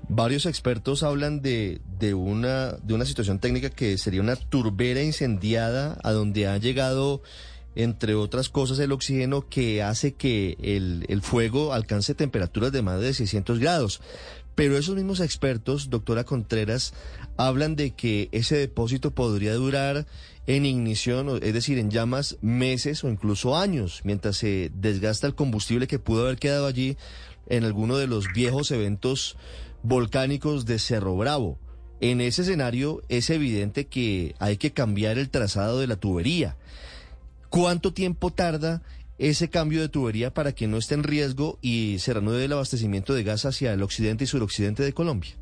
Varios 0.09 0.47
expertos 0.47 1.03
hablan 1.03 1.43
de, 1.43 1.81
de, 1.99 2.15
una, 2.15 2.73
de 2.73 2.95
una 2.95 3.05
situación 3.05 3.41
técnica 3.41 3.71
que 3.71 3.99
sería 3.99 4.21
una 4.21 4.37
turbera 4.37 5.03
incendiada 5.03 5.99
a 6.05 6.13
donde 6.13 6.47
ha 6.47 6.59
llegado 6.59 7.23
entre 7.77 8.15
otras 8.15 8.49
cosas, 8.49 8.79
el 8.79 8.91
oxígeno 8.91 9.49
que 9.49 9.83
hace 9.83 10.15
que 10.15 10.57
el, 10.63 11.23
fuego 11.23 11.73
alcance 11.73 12.15
temperaturas 12.15 12.73
de 12.73 12.83
más 12.83 13.01
de 13.01 13.15
600 13.15 13.59
grados. 13.59 14.01
Pero 14.55 14.79
esos 14.79 14.97
mismos 14.97 15.21
expertos, 15.21 15.91
doctora 15.91 16.25
Contreras, 16.25 16.95
hablan 17.37 17.77
de 17.77 17.91
que 17.91 18.31
ese 18.33 18.57
depósito 18.57 19.11
podría 19.11 19.55
durar 19.55 20.07
en 20.47 20.65
ignición, 20.65 21.39
es 21.43 21.53
decir, 21.53 21.79
en 21.79 21.91
llamas, 21.91 22.39
meses 22.41 23.05
o 23.05 23.11
incluso 23.11 23.57
años, 23.57 24.01
mientras 24.05 24.39
se 24.39 24.71
desgasta 24.75 25.27
el 25.27 25.35
combustible 25.35 25.87
que 25.87 25.99
pudo 25.99 26.23
haber 26.23 26.39
quedado 26.39 26.67
allí 26.67 26.97
en 27.49 27.65
alguno 27.65 27.99
de 27.99 28.07
los 28.07 28.33
viejos 28.33 28.71
eventos 28.71 29.37
volcánicos 29.83 30.65
de 30.65 30.79
Cerro 30.79 31.15
Bravo. 31.17 31.59
En 32.01 32.23
ese 32.23 32.43
escenario 32.43 33.03
es 33.09 33.29
evidente 33.29 33.87
que 33.87 34.35
hay 34.39 34.57
que 34.57 34.73
cambiar 34.73 35.19
el 35.19 35.29
trazado 35.29 35.81
de 35.81 35.87
la 35.87 35.97
tubería. 35.97 36.57
¿Cuánto 37.51 37.93
tiempo 37.93 38.31
tarda 38.31 38.83
ese 39.19 39.49
cambio 39.49 39.81
de 39.81 39.89
tubería 39.89 40.33
para 40.33 40.53
que 40.53 40.67
no 40.67 40.77
esté 40.77 40.95
en 40.95 41.03
riesgo 41.03 41.59
y 41.63 41.99
se 41.99 42.13
reanude 42.13 42.45
el 42.45 42.53
abastecimiento 42.53 43.15
de 43.15 43.23
gas 43.23 43.47
hacia 43.47 43.73
el 43.73 43.83
occidente 43.83 44.25
y 44.25 44.27
suroccidente 44.27 44.83
de 44.83 44.93
Colombia? 44.93 45.33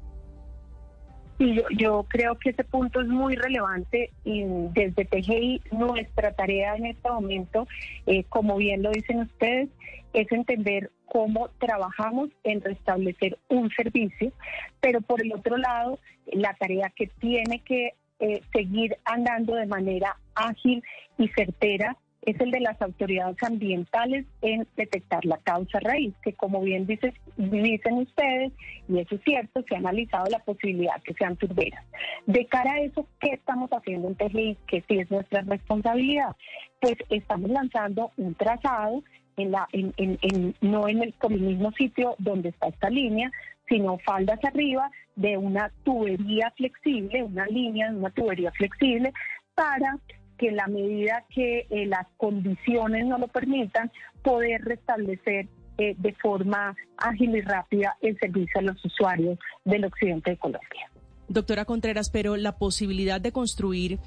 Sí, 1.38 1.60
yo, 1.76 2.06
creo 2.08 2.38
que 2.38 2.50
ese 2.50 2.62
punto 2.62 3.00
es 3.00 3.08
muy 3.08 3.34
relevante 3.34 4.12
y 4.24 4.44
desde 4.72 5.04
TGI 5.04 5.62
nuestra 5.72 6.32
tarea 6.32 6.76
en 6.76 6.86
este 6.86 7.10
momento, 7.10 7.66
eh, 8.06 8.22
como 8.28 8.56
bien 8.56 8.84
lo 8.84 8.92
dicen 8.92 9.20
ustedes, 9.20 9.68
es 10.12 10.30
entender 10.30 10.92
cómo 11.06 11.48
trabajamos 11.58 12.30
en 12.44 12.60
restablecer 12.60 13.36
un 13.48 13.68
servicio, 13.70 14.32
pero 14.80 15.00
por 15.00 15.20
el 15.22 15.32
otro 15.32 15.56
lado, 15.56 15.98
la 16.32 16.54
tarea 16.54 16.92
que 16.94 17.08
tiene 17.18 17.60
que 17.64 17.94
eh, 18.20 18.40
seguir 18.52 18.96
andando 19.04 19.56
de 19.56 19.66
manera 19.66 20.16
ágil 20.34 20.82
y 21.18 21.28
certera 21.28 21.96
es 22.26 22.40
el 22.40 22.50
de 22.50 22.60
las 22.60 22.80
autoridades 22.80 23.36
ambientales 23.42 24.26
en 24.40 24.66
detectar 24.76 25.24
la 25.24 25.38
causa 25.38 25.78
raíz, 25.80 26.14
que 26.22 26.32
como 26.32 26.62
bien 26.62 26.86
dicen 26.86 27.12
ustedes, 27.36 28.52
y 28.88 28.98
eso 28.98 29.16
es 29.16 29.20
cierto, 29.24 29.62
se 29.68 29.74
ha 29.74 29.78
analizado 29.78 30.24
la 30.30 30.38
posibilidad 30.38 31.02
que 31.02 31.14
sean 31.14 31.36
turberas. 31.36 31.84
De 32.26 32.46
cara 32.46 32.72
a 32.72 32.80
eso, 32.80 33.06
¿qué 33.20 33.34
estamos 33.34 33.70
haciendo 33.70 34.08
en 34.08 34.14
TGI? 34.14 34.56
Que 34.66 34.82
sí 34.88 34.98
es 34.98 35.10
nuestra 35.10 35.42
responsabilidad. 35.42 36.34
Pues 36.80 36.96
estamos 37.10 37.50
lanzando 37.50 38.10
un 38.16 38.34
trazado 38.34 39.02
en 39.36 39.50
la, 39.50 39.68
en, 39.72 39.92
en, 39.96 40.54
no 40.60 40.88
en 40.88 41.02
el, 41.02 41.14
el 41.28 41.40
mismo 41.40 41.72
sitio 41.72 42.14
donde 42.18 42.50
está 42.50 42.68
esta 42.68 42.88
línea, 42.88 43.30
sino 43.68 43.98
faldas 43.98 44.38
arriba 44.44 44.90
de 45.16 45.36
una 45.36 45.70
tubería 45.84 46.52
flexible, 46.56 47.22
una 47.22 47.46
línea 47.46 47.90
de 47.90 47.96
una 47.96 48.10
tubería 48.10 48.50
flexible 48.52 49.12
para 49.54 49.98
que 50.38 50.48
en 50.48 50.56
la 50.56 50.66
medida 50.66 51.24
que 51.28 51.66
eh, 51.70 51.86
las 51.86 52.06
condiciones 52.16 53.06
no 53.06 53.18
lo 53.18 53.28
permitan, 53.28 53.90
poder 54.22 54.62
restablecer 54.62 55.48
eh, 55.78 55.94
de 55.98 56.12
forma 56.14 56.76
ágil 56.96 57.36
y 57.36 57.40
rápida 57.40 57.96
el 58.00 58.18
servicio 58.18 58.60
a 58.60 58.62
los 58.62 58.84
usuarios 58.84 59.38
del 59.64 59.84
occidente 59.84 60.30
de 60.30 60.36
Colombia. 60.36 60.90
Doctora 61.28 61.64
Contreras, 61.64 62.10
pero 62.10 62.36
la 62.36 62.58
posibilidad 62.58 63.20
de 63.20 63.32
construir 63.32 63.98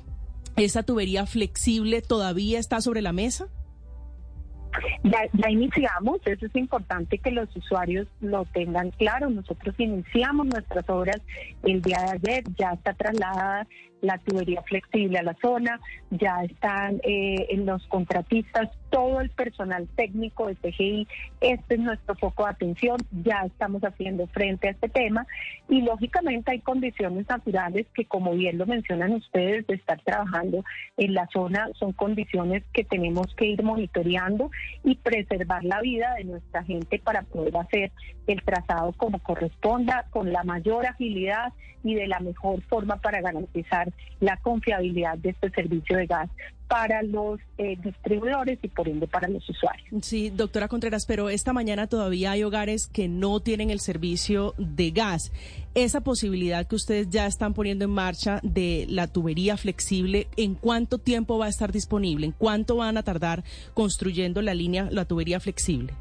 esa 0.56 0.84
tubería 0.84 1.26
flexible 1.26 2.02
todavía 2.02 2.60
está 2.60 2.82
sobre 2.82 3.02
la 3.02 3.14
mesa? 3.14 3.48
Ya, 5.04 5.50
iniciamos, 5.50 6.20
eso 6.26 6.46
es 6.46 6.56
importante 6.56 7.18
que 7.18 7.32
los 7.32 7.56
usuarios 7.56 8.08
lo 8.22 8.46
tengan 8.46 8.92
claro. 8.92 9.30
Nosotros 9.30 9.76
iniciamos 9.80 10.48
nuestras 10.48 10.88
obras 10.90 11.22
el 11.64 11.82
día 11.82 11.98
de 12.00 12.12
ayer, 12.12 12.44
ya 12.58 12.74
está 12.74 12.94
trasladada 12.94 13.68
la 14.02 14.18
tubería 14.20 14.62
flexible 14.64 15.18
a 15.18 15.24
la 15.24 15.36
zona, 15.42 15.80
ya 16.12 16.44
están 16.44 17.00
eh, 17.04 17.48
en 17.50 17.66
los 17.66 17.86
contratistas 17.88 18.70
todo 18.90 19.20
el 19.20 19.30
personal 19.32 19.88
técnico 19.96 20.48
de 20.48 20.56
TGI, 20.56 21.08
este 21.42 21.76
es 21.76 21.80
nuestro 21.80 22.16
foco 22.16 22.46
de 22.46 22.52
atención, 22.52 22.98
ya 23.24 23.42
estamos 23.46 23.84
haciendo 23.84 24.28
frente 24.28 24.68
a 24.68 24.72
este 24.72 24.90
tema 24.90 25.26
y 25.70 25.82
lógicamente 25.82 26.52
hay 26.52 26.60
condiciones 26.60 27.28
naturales 27.28 27.86
que 27.94 28.06
como 28.06 28.34
bien 28.34 28.58
lo 28.58 28.66
mencionan 28.66 29.14
ustedes 29.14 29.68
de 29.68 29.76
estar 29.76 30.02
trabajando 30.02 30.64
en 30.96 31.14
la 31.14 31.28
zona 31.34 31.68
son 31.78 31.92
condiciones 31.92 32.64
que 32.74 32.84
tenemos 32.84 33.34
que 33.36 33.48
ir 33.48 33.64
monitoreando 33.64 34.52
y 34.84 34.96
preservar 34.96 35.64
la 35.64 35.82
vida 35.82 36.14
de 36.16 36.24
nuestra 36.24 36.64
gente 36.64 37.00
para 37.00 37.24
poder 37.24 37.58
hacer 37.58 37.92
el 38.28 38.42
trazado 38.44 38.94
como 38.94 39.20
corresponda 39.20 40.06
con 40.12 40.32
la 40.32 40.44
mayor 40.44 40.86
agilidad 40.86 41.54
y 41.84 41.96
de 41.96 42.08
la 42.08 42.20
mejor 42.20 42.62
forma 42.64 42.98
para 42.98 43.22
garantizar 43.22 43.87
la 44.20 44.38
confiabilidad 44.38 45.18
de 45.18 45.30
este 45.30 45.50
servicio 45.52 45.98
de 45.98 46.06
gas 46.06 46.30
para 46.68 47.02
los 47.02 47.40
eh, 47.58 47.78
distribuidores 47.82 48.60
y 48.62 48.68
por 48.68 48.90
ende 48.90 49.08
para 49.08 49.28
los 49.30 49.48
usuarios. 49.50 49.88
Sí, 50.02 50.30
doctora 50.30 50.68
Contreras, 50.68 51.06
pero 51.06 51.30
esta 51.30 51.54
mañana 51.54 51.88
todavía 51.88 52.32
hay 52.32 52.44
hogares 52.44 52.88
que 52.88 53.08
no 53.08 53.40
tienen 53.40 53.70
el 53.70 53.80
servicio 53.80 54.54
de 54.58 54.92
gas. 54.92 55.32
Esa 55.76 56.02
posibilidad 56.02 56.68
que 56.68 56.76
ustedes 56.76 57.10
ya 57.10 57.26
están 57.26 57.54
poniendo 57.54 57.86
en 57.86 57.92
marcha 57.92 58.40
de 58.44 58.86
la 58.90 59.08
tubería 59.08 59.56
flexible, 59.56 60.28
¿en 60.36 60.56
cuánto 60.56 60.98
tiempo 60.98 61.38
va 61.38 61.46
a 61.46 61.50
estar 61.50 61.72
disponible? 61.72 62.26
¿En 62.26 62.34
cuánto 62.34 62.78
van 62.78 62.98
a 62.98 63.04
tardar 63.04 63.44
construyendo 63.74 64.42
la 64.42 64.54
línea, 64.54 64.90
la 64.92 65.06
tubería 65.06 65.40
flexible? 65.40 65.94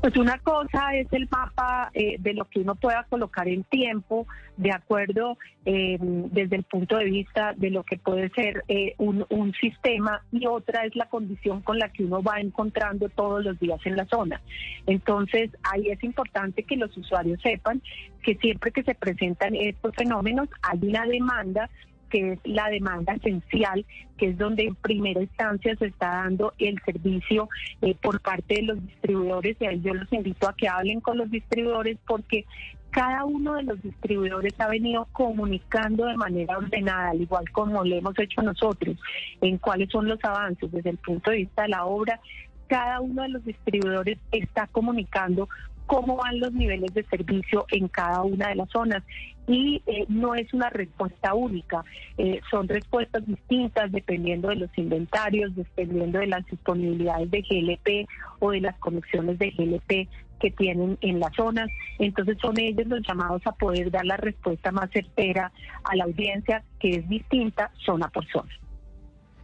Pues 0.00 0.16
una 0.16 0.38
cosa 0.38 0.94
es 0.94 1.12
el 1.12 1.28
mapa 1.30 1.90
eh, 1.92 2.16
de 2.18 2.32
lo 2.32 2.46
que 2.46 2.60
uno 2.60 2.74
pueda 2.74 3.04
colocar 3.10 3.46
en 3.48 3.64
tiempo, 3.64 4.26
de 4.56 4.72
acuerdo 4.72 5.36
eh, 5.66 5.98
desde 6.00 6.56
el 6.56 6.62
punto 6.62 6.96
de 6.96 7.04
vista 7.04 7.52
de 7.54 7.68
lo 7.68 7.82
que 7.82 7.98
puede 7.98 8.30
ser 8.30 8.64
eh, 8.68 8.94
un, 8.96 9.26
un, 9.28 9.52
sistema, 9.52 10.22
y 10.32 10.46
otra 10.46 10.86
es 10.86 10.96
la 10.96 11.06
condición 11.10 11.60
con 11.60 11.78
la 11.78 11.90
que 11.90 12.04
uno 12.04 12.22
va 12.22 12.40
encontrando 12.40 13.10
todos 13.10 13.44
los 13.44 13.60
días 13.60 13.80
en 13.84 13.96
la 13.96 14.06
zona. 14.06 14.40
Entonces, 14.86 15.50
ahí 15.70 15.88
es 15.90 16.02
importante 16.02 16.62
que 16.62 16.76
los 16.76 16.96
usuarios 16.96 17.38
sepan 17.42 17.82
que 18.22 18.36
siempre 18.36 18.70
que 18.70 18.82
se 18.82 18.94
presentan 18.94 19.54
estos 19.54 19.94
fenómenos 19.94 20.48
hay 20.62 20.78
una 20.82 21.04
demanda 21.04 21.68
que 22.10 22.32
es 22.32 22.38
la 22.44 22.68
demanda 22.68 23.14
esencial, 23.14 23.86
que 24.18 24.28
es 24.28 24.38
donde 24.38 24.64
en 24.64 24.74
primera 24.74 25.22
instancia 25.22 25.74
se 25.76 25.86
está 25.86 26.08
dando 26.08 26.52
el 26.58 26.78
servicio 26.84 27.48
eh, 27.80 27.94
por 28.02 28.20
parte 28.20 28.56
de 28.56 28.62
los 28.62 28.86
distribuidores. 28.86 29.56
Y 29.60 29.66
ahí 29.66 29.80
yo 29.80 29.94
los 29.94 30.12
invito 30.12 30.48
a 30.48 30.54
que 30.54 30.68
hablen 30.68 31.00
con 31.00 31.16
los 31.16 31.30
distribuidores 31.30 31.96
porque 32.06 32.44
cada 32.90 33.24
uno 33.24 33.54
de 33.54 33.62
los 33.62 33.80
distribuidores 33.82 34.52
ha 34.58 34.68
venido 34.68 35.06
comunicando 35.12 36.06
de 36.06 36.16
manera 36.16 36.58
ordenada, 36.58 37.10
al 37.10 37.20
igual 37.20 37.48
como 37.50 37.84
lo 37.84 37.96
hemos 37.96 38.18
hecho 38.18 38.42
nosotros, 38.42 38.96
en 39.40 39.58
cuáles 39.58 39.90
son 39.90 40.08
los 40.08 40.22
avances 40.24 40.70
desde 40.72 40.90
el 40.90 40.98
punto 40.98 41.30
de 41.30 41.38
vista 41.38 41.62
de 41.62 41.68
la 41.68 41.84
obra. 41.84 42.20
Cada 42.66 43.00
uno 43.00 43.22
de 43.22 43.28
los 43.30 43.44
distribuidores 43.44 44.18
está 44.32 44.66
comunicando 44.66 45.48
cómo 45.90 46.16
van 46.16 46.38
los 46.38 46.52
niveles 46.52 46.94
de 46.94 47.02
servicio 47.02 47.66
en 47.72 47.88
cada 47.88 48.22
una 48.22 48.50
de 48.50 48.54
las 48.54 48.70
zonas. 48.70 49.02
Y 49.48 49.82
eh, 49.86 50.04
no 50.08 50.36
es 50.36 50.54
una 50.54 50.70
respuesta 50.70 51.34
única, 51.34 51.82
eh, 52.16 52.40
son 52.48 52.68
respuestas 52.68 53.26
distintas 53.26 53.90
dependiendo 53.90 54.50
de 54.50 54.54
los 54.54 54.70
inventarios, 54.78 55.52
dependiendo 55.56 56.20
de 56.20 56.28
las 56.28 56.46
disponibilidades 56.46 57.28
de 57.32 57.42
GLP 57.42 58.08
o 58.38 58.52
de 58.52 58.60
las 58.60 58.78
conexiones 58.78 59.36
de 59.40 59.50
GLP 59.50 60.08
que 60.38 60.52
tienen 60.52 60.96
en 61.00 61.18
las 61.18 61.34
zonas. 61.34 61.68
Entonces 61.98 62.38
son 62.40 62.56
ellos 62.60 62.86
los 62.86 63.00
llamados 63.04 63.42
a 63.44 63.50
poder 63.50 63.90
dar 63.90 64.06
la 64.06 64.16
respuesta 64.16 64.70
más 64.70 64.92
certera 64.92 65.50
a 65.82 65.96
la 65.96 66.04
audiencia, 66.04 66.62
que 66.78 66.90
es 66.90 67.08
distinta 67.08 67.72
zona 67.84 68.06
por 68.10 68.24
zona. 68.30 68.52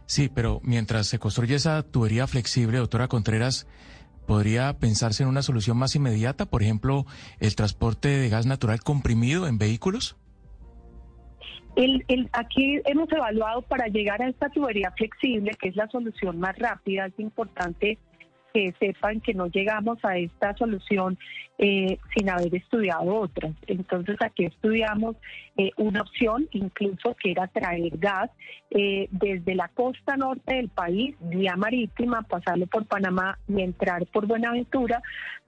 Sí, 0.05 0.29
pero 0.33 0.61
mientras 0.63 1.07
se 1.07 1.19
construye 1.19 1.55
esa 1.55 1.83
tubería 1.83 2.25
flexible, 2.25 2.77
doctora 2.77 3.09
Contreras, 3.09 3.67
¿Podría 4.27 4.77
pensarse 4.77 5.23
en 5.23 5.29
una 5.29 5.41
solución 5.41 5.77
más 5.77 5.95
inmediata, 5.95 6.45
por 6.45 6.61
ejemplo, 6.61 7.05
el 7.39 7.55
transporte 7.55 8.09
de 8.09 8.27
gas 8.29 8.45
natural 8.45 8.81
comprimido 8.81 9.47
en 9.47 9.57
vehículos? 9.57 10.17
El, 11.77 12.03
el, 12.09 12.29
aquí 12.33 12.81
hemos 12.85 13.09
evaluado 13.11 13.61
para 13.61 13.87
llegar 13.87 14.21
a 14.21 14.27
esta 14.27 14.49
tubería 14.49 14.91
flexible, 14.97 15.51
que 15.59 15.69
es 15.69 15.75
la 15.75 15.87
solución 15.87 16.39
más 16.39 16.57
rápida, 16.57 17.05
es 17.05 17.17
importante 17.19 17.99
que 18.57 18.73
sepan 18.79 19.21
que 19.21 19.35
no 19.35 19.45
llegamos 19.45 19.99
a 20.03 20.17
esta 20.17 20.57
solución 20.57 21.15
eh, 21.59 21.99
sin 22.15 22.27
haber 22.27 22.55
estudiado 22.55 23.05
otras. 23.13 23.53
Entonces 23.67 24.17
aquí 24.19 24.45
estudiamos 24.45 25.15
eh, 25.57 25.69
una 25.77 26.01
opción, 26.01 26.47
incluso 26.53 27.15
que 27.21 27.31
era 27.31 27.45
traer 27.49 27.95
gas 27.99 28.31
eh, 28.71 29.09
desde 29.11 29.53
la 29.53 29.67
costa 29.67 30.17
norte 30.17 30.55
del 30.55 30.69
país, 30.69 31.15
vía 31.19 31.55
marítima, 31.55 32.23
pasarlo 32.23 32.65
por 32.65 32.87
Panamá 32.87 33.37
y 33.47 33.61
entrar 33.61 34.07
por 34.07 34.25
Buenaventura, 34.25 35.03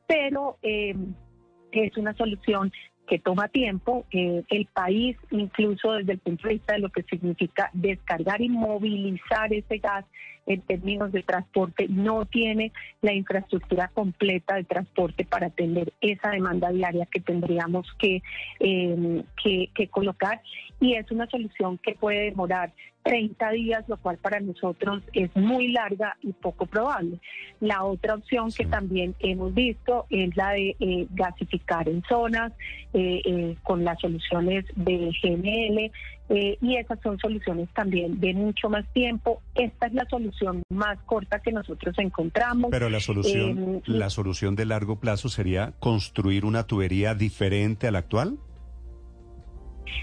pero 0.06 0.60
es 0.62 1.98
una 1.98 2.14
solución 2.14 2.72
que 3.08 3.18
toma 3.18 3.48
tiempo. 3.48 4.06
el 4.12 4.68
país, 4.72 5.18
incluso 5.32 5.94
desde 5.94 6.14
el 6.14 6.20
punto 6.20 6.48
de 6.48 6.54
vista 6.56 6.74
de 6.74 6.80
lo 6.80 6.90
que 6.90 7.02
significa 7.04 7.72
descargar 7.74 8.40
y 8.40 8.50
movilizar 8.50 9.52
ese 9.52 9.80
gas 9.80 10.06
en 10.50 10.62
términos 10.62 11.12
de 11.12 11.24
transporte, 11.24 11.88
no 11.88 12.26
tiene 12.26 12.72
la 13.02 13.14
infraestructura 13.14 13.88
completa 13.90 14.56
de 14.56 14.64
transporte 14.64 15.24
para 15.24 15.48
atender 15.48 15.94
esa 16.02 16.32
demanda 16.32 16.72
diaria 16.72 17.06
que 17.06 17.22
tendríamos 17.22 17.88
que, 18.00 18.24
que, 18.60 19.70
que 19.74 19.88
colocar. 19.90 20.42
Y 20.82 20.96
es 20.96 21.10
una 21.12 21.28
solución 21.28 21.78
que 21.78 21.94
puede 21.94 22.26
demorar 22.26 22.74
30 23.04 23.52
días, 23.52 23.84
lo 23.88 23.98
cual 23.98 24.18
para 24.18 24.40
nosotros 24.40 25.02
es 25.14 25.34
muy 25.36 25.72
larga 25.72 26.18
y 26.22 26.34
poco 26.34 26.66
probable. 26.66 27.20
La 27.60 27.84
otra 27.84 28.16
opción 28.16 28.52
que 28.52 28.66
también 28.66 29.16
hemos 29.20 29.54
visto 29.54 30.06
es 30.10 30.36
la 30.36 30.52
de 30.52 30.76
eh, 30.80 31.08
gasificar 31.12 31.88
en 31.88 32.04
zonas 32.08 32.52
eh, 32.94 33.22
eh, 33.26 33.56
con 33.64 33.84
las 33.84 34.00
soluciones 34.00 34.66
de 34.76 35.12
GML 35.22 35.92
y 36.32 36.76
esas 36.76 37.00
son 37.02 37.18
soluciones 37.18 37.70
también 37.74 38.20
de 38.20 38.36
mucho 38.36 38.70
más 38.70 38.86
tiempo. 38.94 39.42
Esta 39.56 39.88
es 39.88 39.94
la 39.94 40.06
solución 40.06 40.62
más 40.70 41.00
corta 41.08 41.40
que 41.40 41.52
nosotros 41.52 41.98
encontramos. 41.98 42.70
Pero 42.70 42.88
la 42.88 43.00
solución, 43.00 43.82
la 43.88 44.12
solución 44.12 44.56
de 44.56 44.66
largo 44.66 45.00
plazo 45.00 45.30
sería 45.30 45.74
construir 45.80 46.46
una 46.46 46.68
tubería 46.68 47.16
diferente 47.16 47.88
a 47.88 47.92
la 47.92 48.00
actual. 48.00 48.38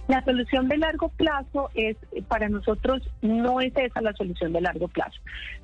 La 0.09 0.25
solución 0.25 0.69
de 0.69 0.79
largo 0.79 1.09
plazo 1.11 1.71
es, 1.75 1.97
para 2.29 2.49
nosotros, 2.49 3.03
no 3.23 3.61
es 3.61 3.73
esa 3.77 4.01
la 4.01 4.13
solución 4.13 4.53
de 4.53 4.61
largo 4.61 4.89
plazo. 4.89 5.21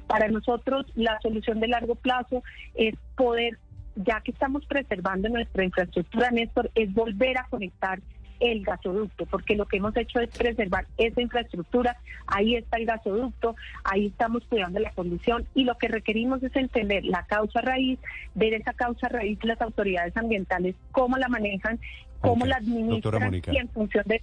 Para 0.07 0.29
nosotros, 0.29 0.87
la 0.95 1.19
solución 1.21 1.61
de 1.61 1.69
largo 1.69 1.95
plazo 1.95 2.43
es 2.75 2.95
poder, 3.17 3.59
ya 3.97 4.21
que 4.21 4.33
estamos 4.33 4.65
preservando 4.67 5.29
nuestra 5.29 5.65
infraestructura, 5.65 6.31
Néstor, 6.31 6.71
es 6.75 6.93
volver 6.93 7.39
a 7.39 7.47
conectar 7.49 8.01
el 8.43 8.65
gasoducto, 8.65 9.25
porque 9.27 9.55
lo 9.55 9.67
que 9.67 9.77
hemos 9.77 9.97
hecho 9.97 10.19
es 10.19 10.37
preservar 10.37 10.87
esa 10.99 11.23
infraestructura, 11.23 11.97
ahí 12.27 12.57
está 12.57 12.77
el 12.77 12.87
gasoducto, 12.87 13.55
ahí 13.85 14.07
estamos 14.07 14.43
cuidando 14.49 14.81
la 14.81 14.91
condición 14.91 15.47
y 15.55 15.63
lo 15.63 15.79
que 15.79 15.87
requerimos 15.87 16.43
es 16.43 16.55
entender 16.57 17.05
la 17.05 17.25
causa 17.27 17.61
raíz, 17.61 18.01
ver 18.35 18.55
esa 18.55 18.73
causa 18.73 19.09
raíz, 19.09 19.39
las 19.45 19.61
autoridades 19.61 20.17
ambientales, 20.17 20.75
cómo 20.91 21.19
la 21.19 21.29
manejan 21.29 21.79
cómo 22.23 22.47
la 22.47 22.57
administran 22.57 23.35
y 23.35 23.57
en 23.59 23.69
función 23.69 24.05
de 24.07 24.23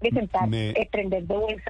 presentar, 0.00 0.48
me, 0.48 0.70
eh, 0.70 0.88
prender 0.90 1.26
de 1.26 1.60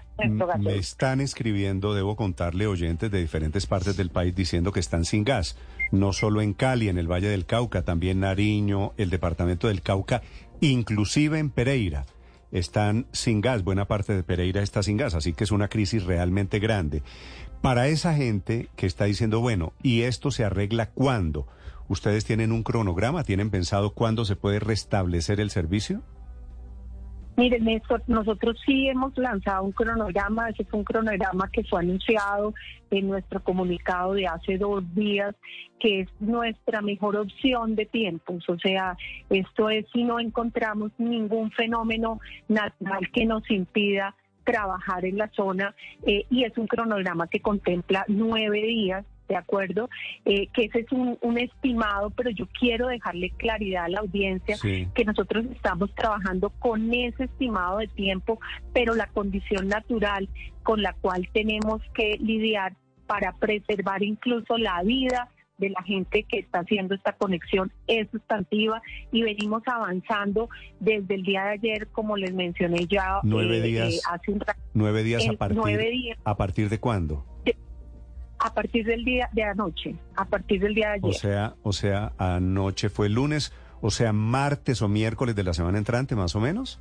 Me 0.59 0.77
están 0.77 1.21
escribiendo, 1.21 1.95
debo 1.95 2.15
contarle, 2.15 2.67
oyentes 2.67 3.11
de 3.11 3.21
diferentes 3.21 3.67
partes 3.67 3.97
del 3.97 4.11
país 4.11 4.35
diciendo 4.35 4.73
que 4.73 4.81
están 4.81 5.05
sin 5.05 5.25
gas. 5.25 5.57
No 5.91 6.13
solo 6.13 6.41
en 6.41 6.55
Cali, 6.55 6.89
en 6.89 6.99
el 6.99 7.11
Valle 7.11 7.29
del 7.29 7.47
Cauca, 7.47 7.83
también 7.83 8.21
Nariño, 8.21 8.93
el 8.97 9.11
departamento 9.11 9.67
del 9.67 9.83
Cauca, 9.83 10.23
inclusive 10.61 11.39
en 11.39 11.51
Pereira. 11.51 12.07
Están 12.53 13.07
sin 13.13 13.41
gas, 13.41 13.65
buena 13.65 13.87
parte 13.87 14.15
de 14.15 14.23
Pereira 14.23 14.63
está 14.63 14.83
sin 14.83 14.97
gas, 14.97 15.15
así 15.15 15.33
que 15.33 15.45
es 15.45 15.51
una 15.51 15.69
crisis 15.69 16.05
realmente 16.05 16.59
grande. 16.59 17.03
Para 17.61 17.89
esa 17.89 18.15
gente 18.15 18.69
que 18.77 18.87
está 18.87 19.05
diciendo, 19.05 19.41
bueno, 19.41 19.73
¿y 19.83 20.03
esto 20.03 20.31
se 20.31 20.45
arregla 20.45 20.91
cuándo? 20.91 21.47
¿Ustedes 21.91 22.25
tienen 22.25 22.53
un 22.53 22.63
cronograma? 22.63 23.25
¿Tienen 23.25 23.51
pensado 23.51 23.95
cuándo 23.95 24.25
se 24.25 24.37
puede 24.37 24.61
restablecer 24.61 25.41
el 25.41 25.51
servicio? 25.51 26.03
Miren, 27.37 27.67
nosotros 28.07 28.57
sí 28.65 28.87
hemos 28.87 29.19
lanzado 29.19 29.65
un 29.65 29.73
cronograma, 29.73 30.51
ese 30.51 30.65
fue 30.67 30.79
un 30.79 30.85
cronograma 30.85 31.49
que 31.51 31.65
fue 31.65 31.81
anunciado 31.81 32.55
en 32.93 33.09
nuestro 33.09 33.43
comunicado 33.43 34.13
de 34.13 34.29
hace 34.29 34.57
dos 34.57 34.85
días, 34.95 35.35
que 35.81 36.03
es 36.03 36.09
nuestra 36.21 36.81
mejor 36.81 37.17
opción 37.17 37.75
de 37.75 37.87
tiempos. 37.87 38.49
O 38.49 38.57
sea, 38.57 38.97
esto 39.29 39.69
es 39.69 39.85
si 39.93 40.05
no 40.05 40.21
encontramos 40.21 40.93
ningún 40.97 41.51
fenómeno 41.51 42.21
natural 42.47 43.11
que 43.13 43.27
nos 43.27 43.51
impida 43.51 44.15
trabajar 44.45 45.05
en 45.07 45.19
la 45.19 45.29
zona 45.31 45.75
eh, 46.07 46.25
y 46.31 46.45
es 46.45 46.57
un 46.57 46.69
cronograma 46.69 47.27
que 47.27 47.41
contempla 47.41 48.05
nueve 48.07 48.61
días 48.63 49.05
¿de 49.31 49.37
acuerdo? 49.37 49.89
Eh, 50.25 50.49
que 50.53 50.65
ese 50.65 50.81
es 50.81 50.93
un, 50.93 51.39
estimado, 51.39 52.11
pero 52.11 52.31
yo 52.31 52.47
quiero 52.59 52.89
dejarle 52.89 53.31
claridad 53.31 53.85
a 53.85 53.89
la 53.89 54.01
audiencia 54.01 54.57
que 54.61 55.05
nosotros 55.05 55.47
estamos 55.55 55.95
trabajando 55.95 56.51
con 56.59 56.93
ese 56.93 57.25
estimado 57.25 57.79
de 57.79 57.87
tiempo, 57.87 58.41
pero 58.75 58.95
la 58.95 59.07
condición 59.07 59.69
natural 59.69 60.29
con 60.65 60.83
la 60.83 60.93
cual 60.95 61.29
tenemos 61.33 61.81
que 61.95 62.19
lidiar 62.21 62.75
para 63.07 63.33
preservar 63.33 64.03
incluso 64.03 64.59
la 64.59 64.83
vida 64.83 65.31
de 65.59 65.71
la 65.71 65.83
gente 65.83 66.25
que 66.25 66.41
está 66.41 66.61
haciendo 66.61 66.95
esta 66.95 67.13
conexión 67.13 67.71
es 67.87 68.09
sustantiva 68.11 68.83
y 69.13 69.23
venimos 69.23 69.63
avanzando 69.67 70.49
desde 70.81 71.15
el 71.15 71.23
día 71.23 71.45
de 71.45 71.51
ayer, 71.51 71.87
como 71.89 72.17
les 72.17 72.35
mencioné 72.35 72.87
ya 72.87 73.21
nueve 73.23 73.59
eh, 73.59 73.63
días, 73.63 73.95
eh, 73.95 74.01
hace 74.11 74.33
un 74.33 74.41
rato. 74.41 74.61
Nueve 74.75 75.05
días 75.05 75.29
a 75.29 75.33
partir, 75.35 75.57
nueve 75.57 75.91
días. 75.91 76.19
¿A 76.25 76.37
partir 76.37 76.69
de 76.69 76.81
cuándo? 76.81 77.30
A 78.43 78.55
partir 78.55 78.87
del 78.87 79.05
día 79.05 79.29
de 79.33 79.43
anoche, 79.43 79.95
a 80.17 80.25
partir 80.25 80.61
del 80.61 80.75
día 80.75 80.89
de 80.89 80.95
ayer. 80.95 81.05
O 81.05 81.13
sea, 81.13 81.55
o 81.63 81.73
sea, 81.73 82.13
anoche 82.19 82.89
fue 82.89 83.07
el 83.07 83.15
lunes, 83.15 83.53
o 83.81 83.91
sea, 83.91 84.13
martes 84.13 84.83
o 84.83 84.89
miércoles 84.89 85.37
de 85.37 85.45
la 85.45 85.53
semana 85.53 85.79
entrante, 85.79 86.17
más 86.17 86.35
o 86.35 86.41
menos. 86.41 86.81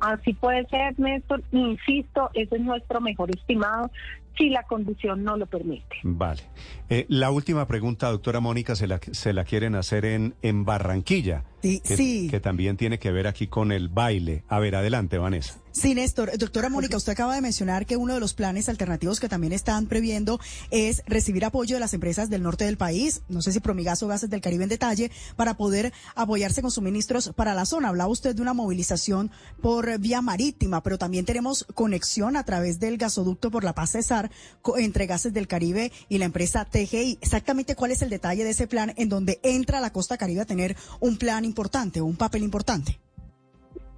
Así 0.00 0.34
puede 0.34 0.66
ser, 0.66 0.98
Néstor. 0.98 1.44
Insisto, 1.52 2.28
ese 2.34 2.56
es 2.56 2.60
nuestro 2.60 3.00
mejor 3.00 3.30
estimado 3.30 3.88
si 4.36 4.48
la 4.48 4.64
condición 4.64 5.22
no 5.22 5.36
lo 5.36 5.46
permite. 5.46 5.96
Vale. 6.02 6.42
Eh, 6.88 7.06
la 7.08 7.30
última 7.30 7.66
pregunta, 7.66 8.10
doctora 8.10 8.40
Mónica, 8.40 8.74
se 8.74 8.88
la, 8.88 8.98
se 8.98 9.32
la 9.32 9.44
quieren 9.44 9.76
hacer 9.76 10.04
en, 10.04 10.34
en 10.42 10.64
Barranquilla. 10.64 11.44
Sí, 11.62 11.80
que, 11.80 11.96
sí. 11.96 12.28
que 12.28 12.40
también 12.40 12.76
tiene 12.76 12.98
que 12.98 13.12
ver 13.12 13.26
aquí 13.26 13.46
con 13.46 13.72
el 13.72 13.88
baile. 13.88 14.44
A 14.48 14.58
ver, 14.58 14.74
adelante, 14.74 15.18
Vanessa. 15.18 15.62
Sí, 15.72 15.94
Néstor. 15.94 16.36
Doctora 16.36 16.68
Mónica, 16.68 16.98
usted 16.98 17.12
acaba 17.12 17.34
de 17.34 17.40
mencionar 17.40 17.86
que 17.86 17.96
uno 17.96 18.12
de 18.12 18.20
los 18.20 18.34
planes 18.34 18.68
alternativos 18.68 19.20
que 19.20 19.28
también 19.30 19.54
están 19.54 19.86
previendo 19.86 20.38
es 20.70 21.02
recibir 21.06 21.46
apoyo 21.46 21.76
de 21.76 21.80
las 21.80 21.94
empresas 21.94 22.28
del 22.28 22.42
norte 22.42 22.66
del 22.66 22.76
país, 22.76 23.22
no 23.30 23.40
sé 23.40 23.52
si 23.52 23.60
Promigas 23.60 24.02
o 24.02 24.06
Gases 24.06 24.28
del 24.28 24.42
Caribe 24.42 24.64
en 24.64 24.68
detalle, 24.68 25.10
para 25.34 25.56
poder 25.56 25.94
apoyarse 26.14 26.60
con 26.60 26.70
suministros 26.70 27.32
para 27.34 27.54
la 27.54 27.64
zona. 27.64 27.88
Hablaba 27.88 28.10
usted 28.10 28.36
de 28.36 28.42
una 28.42 28.52
movilización 28.52 29.30
por 29.62 29.98
vía 29.98 30.20
marítima, 30.20 30.82
pero 30.82 30.98
también 30.98 31.24
tenemos 31.24 31.64
conexión 31.72 32.36
a 32.36 32.44
través 32.44 32.78
del 32.78 32.98
gasoducto 32.98 33.50
por 33.50 33.64
la 33.64 33.74
Paz 33.74 33.92
Cesar 33.92 34.30
entre 34.76 35.06
Gases 35.06 35.32
del 35.32 35.48
Caribe 35.48 35.90
y 36.10 36.18
la 36.18 36.26
empresa 36.26 36.66
TGI. 36.66 37.16
Exactamente 37.22 37.76
cuál 37.76 37.92
es 37.92 38.02
el 38.02 38.10
detalle 38.10 38.44
de 38.44 38.50
ese 38.50 38.66
plan 38.66 38.92
en 38.98 39.08
donde 39.08 39.40
entra 39.42 39.80
la 39.80 39.90
costa 39.90 40.18
caribe 40.18 40.42
a 40.42 40.46
tener 40.46 40.76
un 41.00 41.16
plan 41.16 41.46
importante, 41.52 42.00
un 42.00 42.16
papel 42.16 42.42
importante. 42.42 42.98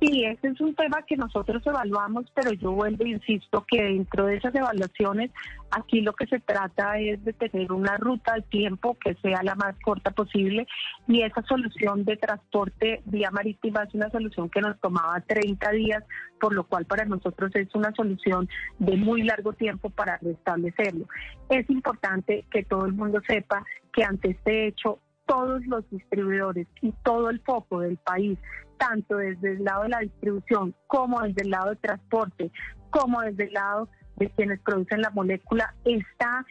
Sí, 0.01 0.25
ese 0.25 0.49
es 0.49 0.61
un 0.61 0.75
tema 0.75 1.03
que 1.07 1.17
nosotros 1.17 1.67
evaluamos, 1.67 2.27
pero 2.35 2.53
yo 2.53 2.73
vuelvo 2.73 3.05
e 3.05 3.11
insisto 3.11 3.65
que 3.67 3.83
dentro 3.83 4.27
de 4.27 4.37
esas 4.37 4.55
evaluaciones, 4.55 5.31
aquí 5.71 6.03
lo 6.03 6.13
que 6.13 6.27
se 6.27 6.41
trata 6.41 6.99
es 6.99 7.25
de 7.25 7.33
tener 7.33 7.73
una 7.73 7.97
ruta 7.97 8.35
al 8.35 8.45
tiempo 8.45 8.99
que 9.03 9.15
sea 9.23 9.43
la 9.43 9.55
más 9.55 9.77
corta 9.83 10.11
posible 10.11 10.67
y 11.09 11.23
esa 11.23 11.43
solución 11.43 12.05
de 12.05 12.17
transporte 12.17 13.03
vía 13.07 13.31
marítima 13.31 13.85
es 13.85 13.95
una 13.95 14.11
solución 14.11 14.51
que 14.51 14.61
nos 14.61 14.79
tomaba 14.81 15.21
30 15.21 15.71
días, 15.71 16.05
por 16.39 16.55
lo 16.55 16.65
cual 16.65 16.85
para 16.85 17.07
nosotros 17.07 17.51
es 17.55 17.75
una 17.75 17.93
solución 17.95 18.49
de 18.79 18.97
muy 18.97 19.23
largo 19.23 19.55
tiempo 19.55 19.89
para 19.89 20.19
restablecerlo. 20.19 21.07
Es 21.49 21.71
importante 21.71 22.45
que 22.51 22.65
todo 22.65 22.85
el 22.85 22.93
mundo 22.93 23.23
sepa 23.27 23.65
que 23.93 24.05
ante 24.05 24.33
este 24.33 24.67
hecho 24.67 24.99
todos 25.27 25.65
los 25.67 25.89
distribuidores 25.91 26.67
y 26.81 26.93
todo 27.03 27.31
el 27.31 27.41
foco 27.41 27.81
del 27.81 27.97
país, 27.99 28.39
tanto 28.79 29.17
desde 29.17 29.53
el 29.53 29.65
lado 29.65 29.85
de 29.85 29.89
la 29.91 29.99
distribución 30.01 30.75
como 30.87 31.21
desde 31.23 31.43
el 31.43 31.51
lado 31.51 31.71
de 31.71 31.77
transporte, 31.77 32.53
como 32.91 33.21
desde 33.23 33.45
el 33.45 33.53
lado 33.53 33.89
de 34.17 34.31
quienes 34.31 34.61
producen 34.61 35.01
la 35.01 35.11
molécula, 35.11 35.75
está 35.85 36.45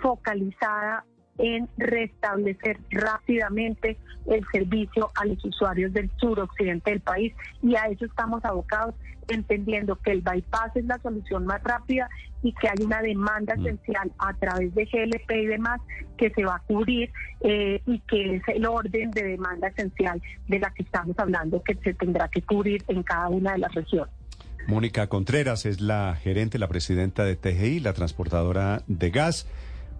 focalizada 0.00 1.04
en 1.38 1.68
restablecer 1.78 2.78
rápidamente 2.90 3.98
el 4.26 4.44
servicio 4.52 5.10
a 5.14 5.24
los 5.24 5.42
usuarios 5.44 5.92
del 5.92 6.10
suroccidente 6.18 6.90
del 6.90 7.00
país. 7.00 7.34
Y 7.62 7.76
a 7.76 7.84
eso 7.84 8.04
estamos 8.04 8.44
abocados, 8.44 8.94
entendiendo 9.28 9.96
que 9.96 10.12
el 10.12 10.22
bypass 10.22 10.76
es 10.76 10.84
la 10.84 10.98
solución 10.98 11.46
más 11.46 11.62
rápida 11.62 12.08
y 12.42 12.52
que 12.52 12.68
hay 12.68 12.84
una 12.84 13.02
demanda 13.02 13.54
esencial 13.54 14.10
a 14.18 14.32
través 14.34 14.74
de 14.74 14.84
GLP 14.84 15.30
y 15.32 15.46
demás 15.46 15.80
que 16.16 16.30
se 16.30 16.44
va 16.44 16.56
a 16.56 16.60
cubrir 16.60 17.10
eh, 17.40 17.82
y 17.86 17.98
que 18.00 18.36
es 18.36 18.42
el 18.48 18.66
orden 18.66 19.10
de 19.10 19.22
demanda 19.22 19.68
esencial 19.68 20.20
de 20.48 20.58
la 20.58 20.70
que 20.70 20.82
estamos 20.82 21.18
hablando 21.18 21.62
que 21.62 21.74
se 21.76 21.94
tendrá 21.94 22.28
que 22.28 22.42
cubrir 22.42 22.84
en 22.88 23.02
cada 23.02 23.28
una 23.28 23.52
de 23.52 23.58
las 23.58 23.74
regiones. 23.74 24.14
Mónica 24.66 25.08
Contreras 25.08 25.66
es 25.66 25.80
la 25.80 26.16
gerente, 26.22 26.58
la 26.58 26.68
presidenta 26.68 27.24
de 27.24 27.36
TGI, 27.36 27.80
la 27.80 27.92
transportadora 27.92 28.82
de 28.86 29.10
gas. 29.10 29.46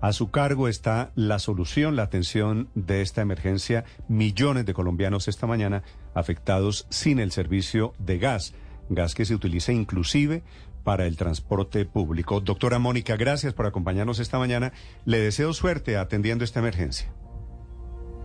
A 0.00 0.12
su 0.12 0.30
cargo 0.30 0.68
está 0.68 1.10
la 1.14 1.38
solución, 1.38 1.96
la 1.96 2.04
atención 2.04 2.68
de 2.74 3.02
esta 3.02 3.20
emergencia. 3.20 3.84
Millones 4.08 4.66
de 4.66 4.72
colombianos 4.72 5.28
esta 5.28 5.46
mañana 5.46 5.82
afectados 6.14 6.86
sin 6.88 7.18
el 7.18 7.32
servicio 7.32 7.94
de 7.98 8.18
gas, 8.18 8.54
gas 8.88 9.14
que 9.14 9.24
se 9.24 9.34
utiliza 9.34 9.72
inclusive 9.72 10.42
para 10.82 11.06
el 11.06 11.16
transporte 11.16 11.84
público. 11.84 12.40
Doctora 12.40 12.78
Mónica, 12.78 13.16
gracias 13.16 13.54
por 13.54 13.66
acompañarnos 13.66 14.18
esta 14.18 14.38
mañana. 14.38 14.72
Le 15.04 15.18
deseo 15.18 15.52
suerte 15.52 15.96
atendiendo 15.96 16.44
esta 16.44 16.60
emergencia. 16.60 17.12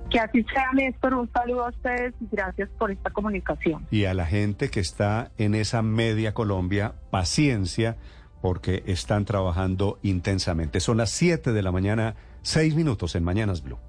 Que 0.10 0.20
así 0.20 0.44
sea, 0.44 0.72
Néstor. 0.74 1.14
Un 1.16 1.32
saludo 1.32 1.66
a 1.66 1.70
ustedes 1.70 2.14
y 2.22 2.28
gracias 2.32 2.70
por 2.78 2.92
esta 2.92 3.10
comunicación. 3.10 3.88
Y 3.92 4.06
a 4.06 4.14
la 4.14 4.26
gente 4.26 4.70
que 4.70 4.80
está 4.80 5.32
en 5.38 5.56
esa 5.56 5.82
media 5.82 6.34
Colombia, 6.34 6.94
paciencia, 7.10 7.98
porque 8.42 8.84
están 8.86 9.26
trabajando 9.26 10.00
intensamente. 10.04 10.80
Son 10.80 10.98
las 10.98 11.10
7 11.10 11.52
de 11.52 11.64
la 11.64 11.72
mañana, 11.72 12.16
6 12.44 12.76
minutos 12.76 13.16
en 13.16 13.24
Mañanas 13.24 13.64
Blue. 13.64 13.80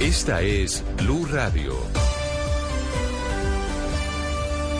Esta 0.00 0.40
es 0.40 0.82
Blue 0.96 1.26
Radio. 1.26 1.74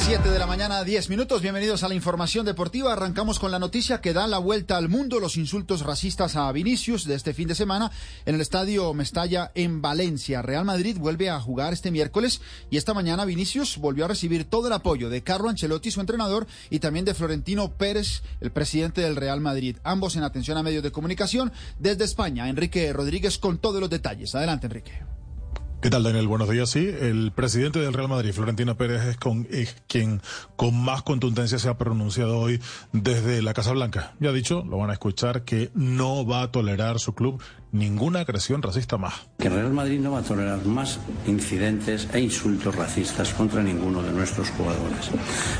7 0.00 0.30
de 0.30 0.38
la 0.38 0.46
mañana, 0.46 0.84
10 0.84 1.10
minutos. 1.10 1.42
Bienvenidos 1.42 1.82
a 1.82 1.88
la 1.88 1.94
información 1.94 2.46
deportiva. 2.46 2.92
Arrancamos 2.92 3.38
con 3.38 3.50
la 3.50 3.58
noticia 3.58 4.00
que 4.00 4.12
da 4.12 4.26
la 4.26 4.38
vuelta 4.38 4.76
al 4.76 4.88
mundo 4.88 5.20
los 5.20 5.36
insultos 5.36 5.82
racistas 5.82 6.36
a 6.36 6.50
Vinicius 6.52 7.04
de 7.04 7.14
este 7.14 7.34
fin 7.34 7.48
de 7.48 7.54
semana 7.54 7.90
en 8.24 8.34
el 8.34 8.40
estadio 8.40 8.94
Mestalla 8.94 9.50
en 9.54 9.82
Valencia. 9.82 10.40
Real 10.40 10.64
Madrid 10.64 10.96
vuelve 10.98 11.30
a 11.30 11.40
jugar 11.40 11.72
este 11.72 11.90
miércoles 11.90 12.40
y 12.70 12.76
esta 12.76 12.94
mañana 12.94 13.24
Vinicius 13.24 13.76
volvió 13.78 14.04
a 14.04 14.08
recibir 14.08 14.44
todo 14.44 14.68
el 14.68 14.72
apoyo 14.72 15.10
de 15.10 15.22
Carlo 15.22 15.48
Ancelotti, 15.48 15.90
su 15.90 16.00
entrenador, 16.00 16.46
y 16.70 16.78
también 16.78 17.04
de 17.04 17.14
Florentino 17.14 17.72
Pérez, 17.72 18.22
el 18.40 18.50
presidente 18.50 19.00
del 19.00 19.16
Real 19.16 19.40
Madrid. 19.40 19.76
Ambos 19.84 20.16
en 20.16 20.22
atención 20.22 20.56
a 20.56 20.62
medios 20.62 20.82
de 20.82 20.92
comunicación 20.92 21.52
desde 21.78 22.04
España. 22.04 22.48
Enrique 22.48 22.92
Rodríguez 22.92 23.38
con 23.38 23.58
todos 23.58 23.80
los 23.80 23.90
detalles. 23.90 24.34
Adelante, 24.34 24.66
Enrique. 24.66 25.17
¿Qué 25.80 25.90
tal, 25.90 26.02
Daniel? 26.02 26.26
Buenos 26.26 26.50
días. 26.50 26.68
Sí, 26.70 26.90
el 27.00 27.30
presidente 27.30 27.78
del 27.78 27.92
Real 27.92 28.08
Madrid, 28.08 28.32
Florentino 28.32 28.76
Pérez, 28.76 29.04
es, 29.04 29.16
con, 29.16 29.46
es 29.48 29.76
quien 29.86 30.20
con 30.56 30.74
más 30.74 31.04
contundencia 31.04 31.60
se 31.60 31.68
ha 31.68 31.78
pronunciado 31.78 32.36
hoy 32.40 32.60
desde 32.92 33.42
la 33.42 33.54
Casa 33.54 33.70
Blanca. 33.70 34.16
Ya 34.18 34.30
ha 34.30 34.32
dicho, 34.32 34.64
lo 34.68 34.78
van 34.78 34.90
a 34.90 34.94
escuchar, 34.94 35.44
que 35.44 35.70
no 35.74 36.26
va 36.26 36.42
a 36.42 36.50
tolerar 36.50 36.98
su 36.98 37.14
club 37.14 37.40
ninguna 37.72 38.20
agresión 38.20 38.62
racista 38.62 38.96
más. 38.96 39.14
Que 39.38 39.48
Real 39.48 39.72
Madrid 39.72 40.00
no 40.00 40.12
va 40.12 40.20
a 40.20 40.22
tolerar 40.22 40.64
más 40.64 40.98
incidentes 41.26 42.08
e 42.12 42.20
insultos 42.20 42.74
racistas 42.74 43.34
contra 43.34 43.62
ninguno 43.62 44.02
de 44.02 44.12
nuestros 44.12 44.50
jugadores. 44.50 45.10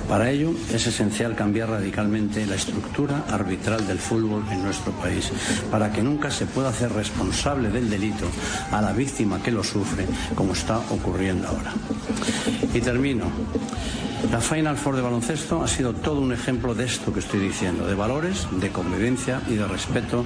Para 0.09 0.31
ello 0.31 0.53
es 0.73 0.87
esencial 0.87 1.37
cambiar 1.37 1.71
radicalmente 1.71 2.47
la 2.47 2.55
estructura 2.55 3.25
arbitral 3.29 3.87
del 3.87 3.99
fútbol 3.99 4.45
en 4.51 4.63
nuestro 4.63 4.93
país, 4.93 5.31
para 5.71 5.93
que 5.93 6.03
nunca 6.03 6.31
se 6.31 6.47
pueda 6.47 6.71
hacer 6.71 6.93
responsable 6.93 7.71
del 7.71 7.91
delito 7.91 8.27
a 8.73 8.81
la 8.81 8.93
víctima 8.93 9.43
que 9.43 9.51
lo 9.51 9.63
sufre, 9.63 10.07
como 10.35 10.53
está 10.53 10.79
ocurriendo 10.79 11.49
ahora. 11.49 11.73
Y 12.75 12.81
termino. 12.81 13.27
La 14.33 14.41
Final 14.41 14.77
Four 14.77 14.97
de 14.97 15.03
baloncesto 15.03 15.63
ha 15.63 15.69
sido 15.69 15.95
todo 15.95 16.21
un 16.21 16.33
ejemplo 16.33 16.75
de 16.75 16.85
esto 16.85 17.13
que 17.13 17.21
estoy 17.21 17.39
diciendo, 17.39 17.87
de 17.87 17.95
valores, 17.95 18.49
de 18.61 18.71
convivencia 18.71 19.41
y 19.49 19.55
de 19.55 19.67
respeto. 19.67 20.25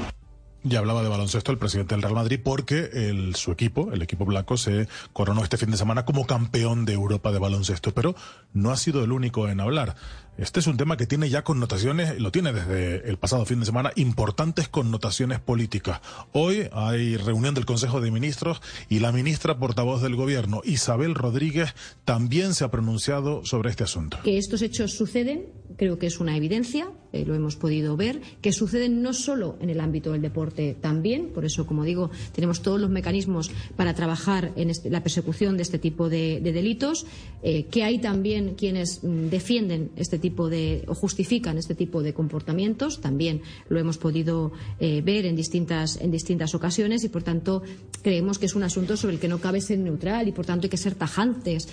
Ya 0.64 0.78
hablaba 0.78 1.02
de 1.02 1.08
baloncesto 1.08 1.50
el 1.50 1.58
presidente 1.58 1.94
del 1.94 2.02
Real 2.02 2.14
Madrid 2.14 2.38
porque 2.42 3.12
su 3.34 3.50
equipo, 3.50 3.90
el 3.92 4.00
equipo 4.00 4.24
blanco, 4.24 4.56
se 4.56 4.86
coronó 5.12 5.42
este 5.42 5.56
fin 5.56 5.72
de 5.72 5.76
semana 5.76 6.04
como 6.04 6.24
campeón 6.24 6.84
de 6.84 6.92
Europa 6.92 7.32
de 7.32 7.40
baloncesto, 7.40 7.92
pero 7.92 8.14
no 8.52 8.70
ha 8.70 8.76
sido 8.76 9.02
el 9.02 9.10
único 9.10 9.48
en 9.48 9.60
hablar. 9.60 9.96
Este 10.38 10.60
es 10.60 10.66
un 10.68 10.76
tema 10.76 10.96
que 10.96 11.06
tiene 11.06 11.28
ya 11.28 11.42
connotaciones, 11.42 12.18
lo 12.20 12.30
tiene 12.30 12.52
desde 12.52 13.08
el 13.08 13.18
pasado 13.18 13.44
fin 13.44 13.60
de 13.60 13.66
semana, 13.66 13.92
importantes 13.96 14.68
connotaciones 14.68 15.40
políticas. 15.40 16.00
Hoy 16.32 16.68
hay 16.72 17.16
reunión 17.16 17.54
del 17.54 17.66
Consejo 17.66 18.00
de 18.00 18.10
Ministros 18.10 18.62
y 18.88 19.00
la 19.00 19.12
ministra 19.12 19.58
portavoz 19.58 20.00
del 20.00 20.16
Gobierno, 20.16 20.62
Isabel 20.64 21.16
Rodríguez, 21.16 21.74
también 22.04 22.54
se 22.54 22.64
ha 22.64 22.70
pronunciado 22.70 23.44
sobre 23.44 23.68
este 23.68 23.84
asunto. 23.84 24.18
Que 24.22 24.38
estos 24.38 24.62
hechos 24.62 24.92
suceden, 24.92 25.46
creo 25.76 25.98
que 25.98 26.06
es 26.06 26.18
una 26.18 26.36
evidencia, 26.36 26.88
eh, 27.12 27.24
lo 27.26 27.34
hemos 27.34 27.56
podido 27.56 27.96
ver, 27.96 28.20
que 28.40 28.52
suceden 28.52 29.02
no 29.02 29.12
solo 29.12 29.56
en 29.60 29.70
el 29.70 29.80
ámbito 29.80 30.12
del 30.12 30.22
deporte 30.22 30.76
también, 30.80 31.28
por 31.28 31.44
eso, 31.44 31.66
como 31.66 31.84
digo, 31.84 32.10
tenemos 32.34 32.62
todos 32.62 32.80
los 32.80 32.90
mecanismos 32.90 33.50
para 33.76 33.94
trabajar 33.94 34.52
en 34.56 34.70
este, 34.70 34.90
la 34.90 35.02
persecución 35.02 35.56
de 35.56 35.62
este 35.62 35.78
tipo 35.78 36.08
de, 36.08 36.40
delitos, 36.40 37.06
eh, 37.42 37.64
que 37.64 37.84
hay 37.84 37.98
también 37.98 38.54
quienes 38.54 39.02
mm, 39.02 39.28
defienden 39.28 39.90
este 39.96 40.18
tipo 40.18 40.48
de 40.48 40.84
o 40.86 40.94
justifican 40.94 41.58
este 41.58 41.74
tipo 41.74 42.02
de 42.02 42.14
comportamientos, 42.14 43.00
también 43.00 43.42
lo 43.68 43.78
hemos 43.78 43.98
podido 43.98 44.52
eh, 44.80 45.02
ver 45.02 45.26
en 45.26 45.36
distintas, 45.36 46.00
en 46.00 46.10
distintas 46.10 46.54
ocasiones 46.54 47.04
y, 47.04 47.08
por 47.08 47.22
tanto, 47.22 47.62
creemos 48.02 48.38
que 48.38 48.46
es 48.46 48.54
un 48.54 48.62
asunto 48.62 48.96
sobre 48.96 49.14
el 49.14 49.20
que 49.20 49.28
no 49.28 49.38
cabe 49.38 49.60
ser 49.60 49.78
neutral 49.78 50.28
y, 50.28 50.32
por 50.32 50.46
tanto, 50.46 50.66
hay 50.66 50.70
que 50.70 50.76
ser 50.76 50.94
tajantes. 50.94 51.68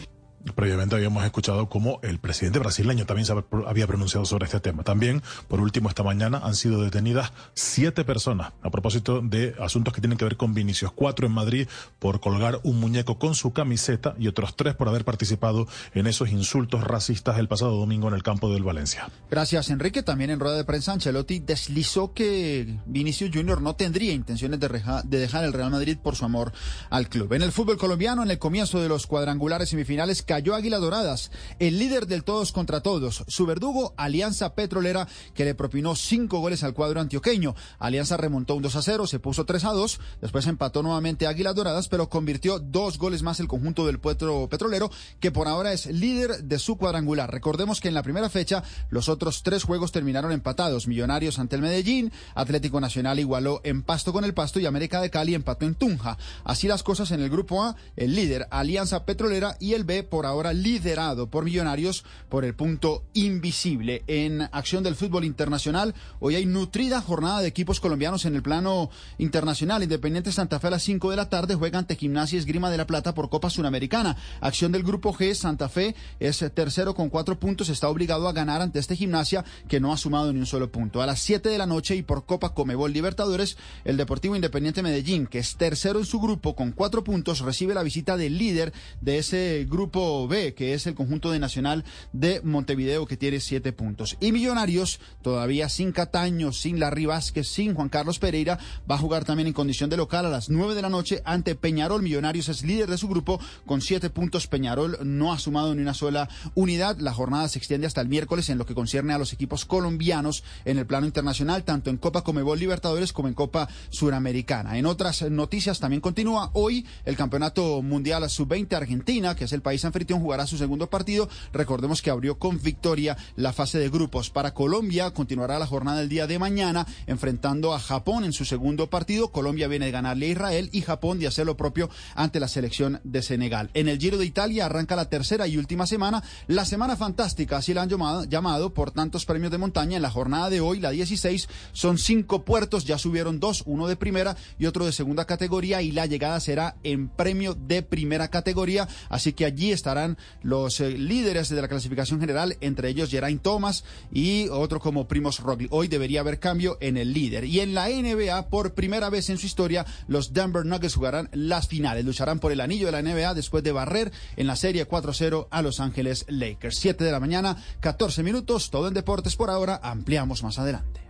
Previamente 0.53 0.95
habíamos 0.95 1.23
escuchado 1.23 1.69
cómo 1.69 1.99
el 2.03 2.19
presidente 2.19 2.59
brasileño 2.59 3.05
también 3.05 3.27
había 3.67 3.87
pronunciado 3.87 4.25
sobre 4.25 4.45
este 4.45 4.59
tema. 4.59 4.83
También, 4.83 5.21
por 5.47 5.59
último, 5.59 5.89
esta 5.89 6.03
mañana 6.03 6.41
han 6.43 6.55
sido 6.55 6.81
detenidas 6.81 7.31
siete 7.53 8.03
personas 8.03 8.53
a 8.61 8.69
propósito 8.69 9.21
de 9.21 9.55
asuntos 9.59 9.93
que 9.93 10.01
tienen 10.01 10.17
que 10.17 10.25
ver 10.25 10.37
con 10.37 10.53
Vinicius. 10.53 10.91
Cuatro 10.91 11.27
en 11.27 11.33
Madrid 11.33 11.67
por 11.99 12.19
colgar 12.19 12.59
un 12.63 12.79
muñeco 12.79 13.19
con 13.19 13.35
su 13.35 13.53
camiseta 13.53 14.15
y 14.17 14.27
otros 14.27 14.55
tres 14.55 14.75
por 14.75 14.87
haber 14.87 15.05
participado 15.05 15.67
en 15.93 16.07
esos 16.07 16.29
insultos 16.29 16.83
racistas 16.83 17.37
el 17.37 17.47
pasado 17.47 17.77
domingo 17.77 18.07
en 18.07 18.13
el 18.13 18.23
campo 18.23 18.51
del 18.51 18.63
Valencia. 18.63 19.09
Gracias, 19.29 19.69
Enrique. 19.69 20.03
También 20.03 20.29
en 20.29 20.39
rueda 20.39 20.57
de 20.57 20.65
prensa, 20.65 20.93
Ancelotti 20.93 21.39
deslizó 21.39 22.13
que 22.13 22.79
Vinicius 22.85 23.31
Junior 23.33 23.61
no 23.61 23.75
tendría 23.75 24.13
intenciones 24.13 24.59
de, 24.59 24.81
de 25.03 25.19
dejar 25.19 25.43
el 25.43 25.53
Real 25.53 25.71
Madrid 25.71 25.97
por 26.01 26.15
su 26.15 26.25
amor 26.25 26.51
al 26.89 27.09
club. 27.09 27.33
En 27.33 27.41
el 27.41 27.51
fútbol 27.51 27.77
colombiano, 27.77 28.23
en 28.23 28.31
el 28.31 28.39
comienzo 28.39 28.79
de 28.79 28.89
los 28.89 29.07
cuadrangulares 29.07 29.69
semifinales, 29.69 30.23
cayó 30.23 30.38
Águila 30.39 30.79
Doradas, 30.79 31.31
el 31.59 31.77
líder 31.77 32.07
del 32.07 32.23
todos 32.23 32.51
contra 32.51 32.81
todos. 32.81 33.23
Su 33.27 33.45
verdugo, 33.45 33.93
Alianza 33.97 34.55
Petrolera, 34.55 35.07
que 35.33 35.45
le 35.45 35.55
propinó 35.55 35.95
cinco 35.95 36.39
goles 36.39 36.63
al 36.63 36.73
cuadro 36.73 37.01
antioqueño. 37.01 37.55
Alianza 37.77 38.17
remontó 38.17 38.55
un 38.55 38.63
2 38.63 38.75
a 38.75 38.81
0, 38.81 39.07
se 39.07 39.19
puso 39.19 39.45
3 39.45 39.65
a 39.65 39.71
2, 39.73 39.99
después 40.21 40.47
empató 40.47 40.81
nuevamente 40.81 41.27
Águila 41.27 41.53
Doradas, 41.53 41.87
pero 41.87 42.09
convirtió 42.09 42.59
dos 42.59 42.97
goles 42.97 43.21
más 43.21 43.39
el 43.39 43.47
conjunto 43.47 43.85
del 43.85 43.99
Puerto 43.99 44.47
Petrolero, 44.49 44.89
que 45.19 45.31
por 45.31 45.47
ahora 45.47 45.73
es 45.73 45.85
líder 45.85 46.43
de 46.43 46.59
su 46.59 46.77
cuadrangular. 46.77 47.31
Recordemos 47.31 47.81
que 47.81 47.89
en 47.89 47.93
la 47.93 48.03
primera 48.03 48.29
fecha 48.29 48.63
los 48.89 49.09
otros 49.09 49.43
tres 49.43 49.63
juegos 49.63 49.91
terminaron 49.91 50.31
empatados. 50.31 50.87
Millonarios 50.87 51.39
ante 51.39 51.55
el 51.55 51.61
Medellín, 51.61 52.11
Atlético 52.35 52.79
Nacional 52.79 53.19
igualó 53.19 53.61
en 53.63 53.83
Pasto 53.83 54.13
con 54.13 54.23
el 54.23 54.33
Pasto 54.33 54.59
y 54.59 54.65
América 54.65 55.01
de 55.01 55.09
Cali 55.09 55.35
empató 55.35 55.65
en 55.65 55.75
Tunja. 55.75 56.17
Así 56.43 56.67
las 56.67 56.83
cosas 56.83 57.11
en 57.11 57.21
el 57.21 57.29
grupo 57.29 57.63
A, 57.63 57.75
el 57.95 58.15
líder 58.15 58.47
Alianza 58.51 59.05
Petrolera 59.05 59.57
y 59.59 59.73
el 59.73 59.83
B 59.83 60.03
por 60.03 60.18
ahora 60.25 60.53
liderado 60.53 61.27
por 61.29 61.45
Millonarios 61.45 62.03
por 62.29 62.45
el 62.45 62.55
punto 62.55 63.03
invisible. 63.13 64.03
En 64.07 64.41
acción 64.41 64.83
del 64.83 64.95
fútbol 64.95 65.25
internacional, 65.25 65.95
hoy 66.19 66.35
hay 66.35 66.45
nutrida 66.45 67.01
jornada 67.01 67.41
de 67.41 67.47
equipos 67.47 67.79
colombianos 67.79 68.25
en 68.25 68.35
el 68.35 68.43
plano 68.43 68.89
internacional. 69.17 69.83
Independiente 69.83 70.31
Santa 70.31 70.59
Fe 70.59 70.67
a 70.67 70.71
las 70.71 70.83
5 70.83 71.09
de 71.11 71.17
la 71.17 71.29
tarde 71.29 71.55
juega 71.55 71.79
ante 71.79 71.95
Gimnasia 71.95 72.39
Esgrima 72.39 72.69
de 72.69 72.77
la 72.77 72.87
Plata 72.87 73.13
por 73.13 73.29
Copa 73.29 73.49
Sudamericana. 73.49 74.17
Acción 74.41 74.71
del 74.71 74.83
grupo 74.83 75.13
G, 75.13 75.33
Santa 75.33 75.69
Fe 75.69 75.95
es 76.19 76.43
tercero 76.53 76.93
con 76.93 77.09
cuatro 77.09 77.39
puntos, 77.39 77.69
está 77.69 77.89
obligado 77.89 78.27
a 78.27 78.33
ganar 78.33 78.61
ante 78.61 78.79
este 78.79 78.95
Gimnasia 78.95 79.45
que 79.67 79.79
no 79.79 79.93
ha 79.93 79.97
sumado 79.97 80.33
ni 80.33 80.39
un 80.39 80.45
solo 80.45 80.71
punto. 80.71 81.01
A 81.01 81.05
las 81.05 81.19
7 81.19 81.49
de 81.49 81.57
la 81.57 81.65
noche 81.65 81.95
y 81.95 82.03
por 82.03 82.25
Copa 82.25 82.53
Comebol 82.53 82.93
Libertadores, 82.93 83.57
el 83.85 83.97
Deportivo 83.97 84.35
Independiente 84.35 84.83
Medellín, 84.83 85.27
que 85.27 85.39
es 85.39 85.55
tercero 85.55 85.99
en 85.99 86.05
su 86.05 86.19
grupo 86.19 86.55
con 86.55 86.71
cuatro 86.71 87.03
puntos, 87.03 87.39
recibe 87.41 87.73
la 87.73 87.83
visita 87.83 88.17
del 88.17 88.37
líder 88.37 88.73
de 89.01 89.17
ese 89.17 89.65
grupo 89.69 90.08
B, 90.27 90.53
que 90.53 90.73
es 90.73 90.87
el 90.87 90.95
conjunto 90.95 91.31
de 91.31 91.39
Nacional 91.39 91.83
de 92.13 92.41
Montevideo, 92.41 93.05
que 93.05 93.17
tiene 93.17 93.39
siete 93.39 93.73
puntos. 93.73 94.17
Y 94.19 94.31
Millonarios, 94.31 94.99
todavía 95.21 95.69
sin 95.69 95.91
Cataño, 95.91 96.51
sin 96.51 96.79
Larry 96.79 97.05
Vázquez, 97.05 97.47
sin 97.47 97.73
Juan 97.73 97.89
Carlos 97.89 98.19
Pereira, 98.19 98.59
va 98.89 98.95
a 98.95 98.99
jugar 98.99 99.25
también 99.25 99.47
en 99.47 99.53
condición 99.53 99.89
de 99.89 99.97
local 99.97 100.25
a 100.25 100.29
las 100.29 100.49
nueve 100.49 100.75
de 100.75 100.81
la 100.81 100.89
noche 100.89 101.21
ante 101.25 101.55
Peñarol. 101.55 102.01
Millonarios 102.01 102.49
es 102.49 102.63
líder 102.63 102.89
de 102.89 102.97
su 102.97 103.07
grupo 103.07 103.39
con 103.65 103.81
siete 103.81 104.09
puntos. 104.09 104.47
Peñarol 104.47 104.97
no 105.03 105.33
ha 105.33 105.39
sumado 105.39 105.75
ni 105.75 105.81
una 105.81 105.93
sola 105.93 106.29
unidad. 106.55 106.97
La 106.97 107.13
jornada 107.13 107.47
se 107.47 107.59
extiende 107.59 107.87
hasta 107.87 108.01
el 108.01 108.09
miércoles 108.09 108.49
en 108.49 108.57
lo 108.57 108.65
que 108.65 108.75
concierne 108.75 109.13
a 109.13 109.17
los 109.17 109.33
equipos 109.33 109.65
colombianos 109.65 110.43
en 110.65 110.77
el 110.77 110.85
plano 110.85 111.05
internacional, 111.05 111.63
tanto 111.63 111.89
en 111.89 111.97
Copa 111.97 112.23
Comebol 112.23 112.59
Libertadores 112.59 113.13
como 113.13 113.27
en 113.27 113.33
Copa 113.33 113.69
Suramericana. 113.89 114.77
En 114.77 114.85
otras 114.85 115.21
noticias 115.29 115.79
también 115.79 116.01
continúa 116.01 116.51
hoy 116.53 116.85
el 117.05 117.15
Campeonato 117.15 117.81
Mundial 117.81 118.29
Sub-20 118.29 118.73
Argentina, 118.73 119.35
que 119.35 119.45
es 119.45 119.53
el 119.53 119.61
país 119.61 119.83
anfitrión, 119.85 119.98
jugará 120.07 120.47
su 120.47 120.57
segundo 120.57 120.89
partido. 120.89 121.29
Recordemos 121.53 122.01
que 122.01 122.09
abrió 122.09 122.37
con 122.39 122.61
victoria 122.61 123.17
la 123.35 123.53
fase 123.53 123.79
de 123.79 123.89
grupos. 123.89 124.29
Para 124.29 124.53
Colombia 124.53 125.11
continuará 125.11 125.59
la 125.59 125.67
jornada 125.67 125.99
del 125.99 126.09
día 126.09 126.27
de 126.27 126.39
mañana 126.39 126.85
enfrentando 127.07 127.73
a 127.73 127.79
Japón 127.79 128.23
en 128.23 128.33
su 128.33 128.45
segundo 128.45 128.89
partido. 128.89 129.31
Colombia 129.31 129.67
viene 129.67 129.85
de 129.85 129.91
ganarle 129.91 130.27
a 130.27 130.29
Israel 130.29 130.69
y 130.71 130.81
Japón 130.81 131.19
de 131.19 131.27
hacer 131.27 131.45
lo 131.45 131.57
propio 131.57 131.89
ante 132.15 132.39
la 132.39 132.47
selección 132.47 132.99
de 133.03 133.21
Senegal. 133.21 133.69
En 133.73 133.87
el 133.87 133.99
Giro 133.99 134.17
de 134.17 134.25
Italia 134.25 134.65
arranca 134.65 134.95
la 134.95 135.09
tercera 135.09 135.47
y 135.47 135.57
última 135.57 135.85
semana, 135.85 136.23
la 136.47 136.65
semana 136.65 136.95
fantástica, 136.95 137.57
así 137.57 137.73
la 137.73 137.83
han 137.83 137.89
llamado, 137.89 138.23
llamado 138.25 138.73
por 138.73 138.91
tantos 138.91 139.25
premios 139.25 139.51
de 139.51 139.57
montaña. 139.57 139.97
En 139.97 140.01
la 140.01 140.09
jornada 140.09 140.49
de 140.49 140.61
hoy, 140.61 140.79
la 140.79 140.91
16, 140.91 141.47
son 141.71 141.97
cinco 141.97 142.43
puertos, 142.43 142.85
ya 142.85 142.97
subieron 142.97 143.39
dos, 143.39 143.63
uno 143.65 143.87
de 143.87 143.95
primera 143.95 144.35
y 144.57 144.65
otro 144.65 144.85
de 144.85 144.91
segunda 144.91 145.25
categoría 145.25 145.81
y 145.81 145.91
la 145.91 146.05
llegada 146.05 146.39
será 146.39 146.75
en 146.83 147.09
premio 147.09 147.55
de 147.55 147.81
primera 147.81 148.29
categoría, 148.29 148.87
así 149.09 149.33
que 149.33 149.45
allí 149.45 149.71
estarán 149.89 150.17
los 150.43 150.79
eh, 150.81 150.91
líderes 150.91 151.49
de 151.49 151.61
la 151.61 151.67
clasificación 151.67 152.19
general, 152.19 152.57
entre 152.61 152.89
ellos 152.89 153.09
Geraint 153.09 153.41
Thomas 153.41 153.83
y 154.11 154.47
otro 154.49 154.79
como 154.79 155.07
Primos 155.07 155.39
Roglic. 155.39 155.73
Hoy 155.73 155.87
debería 155.87 156.19
haber 156.19 156.39
cambio 156.39 156.77
en 156.79 156.95
el 156.95 157.11
líder. 157.11 157.45
Y 157.45 157.59
en 157.59 157.73
la 157.73 157.89
NBA, 157.89 158.49
por 158.49 158.75
primera 158.75 159.09
vez 159.09 159.31
en 159.31 159.39
su 159.39 159.47
historia, 159.47 159.85
los 160.07 160.31
Denver 160.31 160.63
Nuggets 160.63 160.93
jugarán 160.93 161.29
las 161.33 161.67
finales. 161.67 162.05
Lucharán 162.05 162.39
por 162.39 162.51
el 162.51 162.61
anillo 162.61 162.85
de 162.85 162.91
la 162.91 163.01
NBA 163.01 163.33
después 163.33 163.63
de 163.63 163.71
barrer 163.71 164.11
en 164.35 164.45
la 164.45 164.55
serie 164.55 164.87
4-0 164.87 165.47
a 165.49 165.61
Los 165.63 165.79
Ángeles 165.79 166.25
Lakers. 166.27 166.77
7 166.77 167.03
de 167.03 167.11
la 167.11 167.19
mañana, 167.19 167.57
14 167.79 168.21
minutos, 168.21 168.69
todo 168.69 168.87
en 168.87 168.93
deportes 168.93 169.35
por 169.35 169.49
ahora. 169.49 169.79
Ampliamos 169.81 170.43
más 170.43 170.59
adelante. 170.59 171.01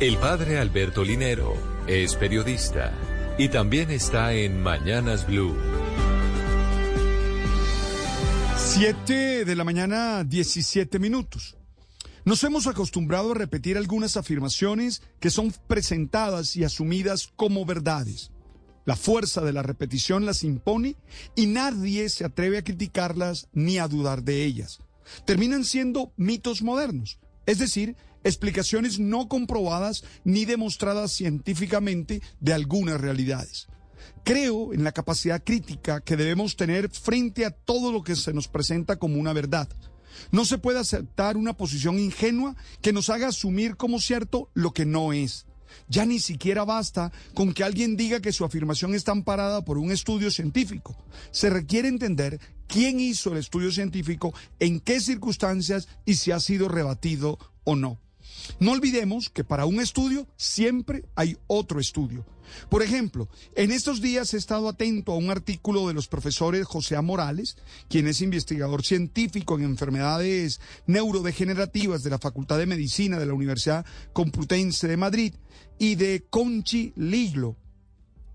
El 0.00 0.16
padre 0.16 0.58
Alberto 0.58 1.04
Linero 1.04 1.54
es 1.86 2.16
periodista 2.16 2.92
y 3.38 3.48
también 3.48 3.92
está 3.92 4.32
en 4.32 4.60
Mañanas 4.60 5.26
Blue. 5.26 5.54
7 8.76 9.44
de 9.44 9.54
la 9.54 9.62
mañana, 9.62 10.24
17 10.24 10.98
minutos. 10.98 11.56
Nos 12.24 12.42
hemos 12.42 12.66
acostumbrado 12.66 13.30
a 13.30 13.36
repetir 13.36 13.76
algunas 13.76 14.16
afirmaciones 14.16 15.00
que 15.20 15.30
son 15.30 15.54
presentadas 15.68 16.56
y 16.56 16.64
asumidas 16.64 17.28
como 17.36 17.64
verdades. 17.64 18.32
La 18.84 18.96
fuerza 18.96 19.42
de 19.42 19.52
la 19.52 19.62
repetición 19.62 20.26
las 20.26 20.42
impone 20.42 20.96
y 21.36 21.46
nadie 21.46 22.08
se 22.08 22.24
atreve 22.24 22.58
a 22.58 22.64
criticarlas 22.64 23.46
ni 23.52 23.78
a 23.78 23.86
dudar 23.86 24.24
de 24.24 24.44
ellas. 24.44 24.80
Terminan 25.24 25.64
siendo 25.64 26.12
mitos 26.16 26.60
modernos, 26.60 27.20
es 27.46 27.60
decir, 27.60 27.94
explicaciones 28.24 28.98
no 28.98 29.28
comprobadas 29.28 30.02
ni 30.24 30.46
demostradas 30.46 31.12
científicamente 31.12 32.22
de 32.40 32.52
algunas 32.52 33.00
realidades. 33.00 33.68
Creo 34.24 34.72
en 34.72 34.84
la 34.84 34.92
capacidad 34.92 35.44
crítica 35.44 36.00
que 36.00 36.16
debemos 36.16 36.56
tener 36.56 36.88
frente 36.88 37.44
a 37.44 37.50
todo 37.50 37.92
lo 37.92 38.02
que 38.02 38.16
se 38.16 38.32
nos 38.32 38.48
presenta 38.48 38.96
como 38.96 39.20
una 39.20 39.34
verdad. 39.34 39.68
No 40.30 40.46
se 40.46 40.56
puede 40.56 40.78
aceptar 40.78 41.36
una 41.36 41.56
posición 41.56 41.98
ingenua 41.98 42.56
que 42.80 42.94
nos 42.94 43.10
haga 43.10 43.28
asumir 43.28 43.76
como 43.76 44.00
cierto 44.00 44.48
lo 44.54 44.72
que 44.72 44.86
no 44.86 45.12
es. 45.12 45.44
Ya 45.88 46.06
ni 46.06 46.20
siquiera 46.20 46.64
basta 46.64 47.12
con 47.34 47.52
que 47.52 47.64
alguien 47.64 47.96
diga 47.96 48.20
que 48.20 48.32
su 48.32 48.46
afirmación 48.46 48.94
está 48.94 49.12
amparada 49.12 49.62
por 49.64 49.76
un 49.76 49.90
estudio 49.90 50.30
científico. 50.30 50.96
Se 51.30 51.50
requiere 51.50 51.88
entender 51.88 52.40
quién 52.66 53.00
hizo 53.00 53.32
el 53.32 53.38
estudio 53.38 53.72
científico, 53.72 54.32
en 54.58 54.80
qué 54.80 55.00
circunstancias 55.00 55.86
y 56.06 56.14
si 56.14 56.30
ha 56.32 56.40
sido 56.40 56.68
rebatido 56.68 57.38
o 57.64 57.76
no. 57.76 58.00
No 58.60 58.72
olvidemos 58.72 59.30
que 59.30 59.44
para 59.44 59.66
un 59.66 59.80
estudio 59.80 60.26
siempre 60.36 61.04
hay 61.14 61.36
otro 61.46 61.80
estudio. 61.80 62.26
Por 62.68 62.82
ejemplo, 62.82 63.28
en 63.56 63.72
estos 63.72 64.00
días 64.00 64.34
he 64.34 64.36
estado 64.36 64.68
atento 64.68 65.12
a 65.12 65.16
un 65.16 65.30
artículo 65.30 65.88
de 65.88 65.94
los 65.94 66.08
profesores 66.08 66.66
José 66.66 66.94
A. 66.94 67.02
Morales, 67.02 67.56
quien 67.88 68.06
es 68.06 68.20
investigador 68.20 68.84
científico 68.84 69.56
en 69.56 69.64
enfermedades 69.64 70.60
neurodegenerativas 70.86 72.02
de 72.02 72.10
la 72.10 72.18
Facultad 72.18 72.58
de 72.58 72.66
Medicina 72.66 73.18
de 73.18 73.26
la 73.26 73.34
Universidad 73.34 73.86
Complutense 74.12 74.86
de 74.86 74.96
Madrid, 74.96 75.34
y 75.78 75.96
de 75.96 76.24
Conchi 76.30 76.92
Liglo, 76.96 77.56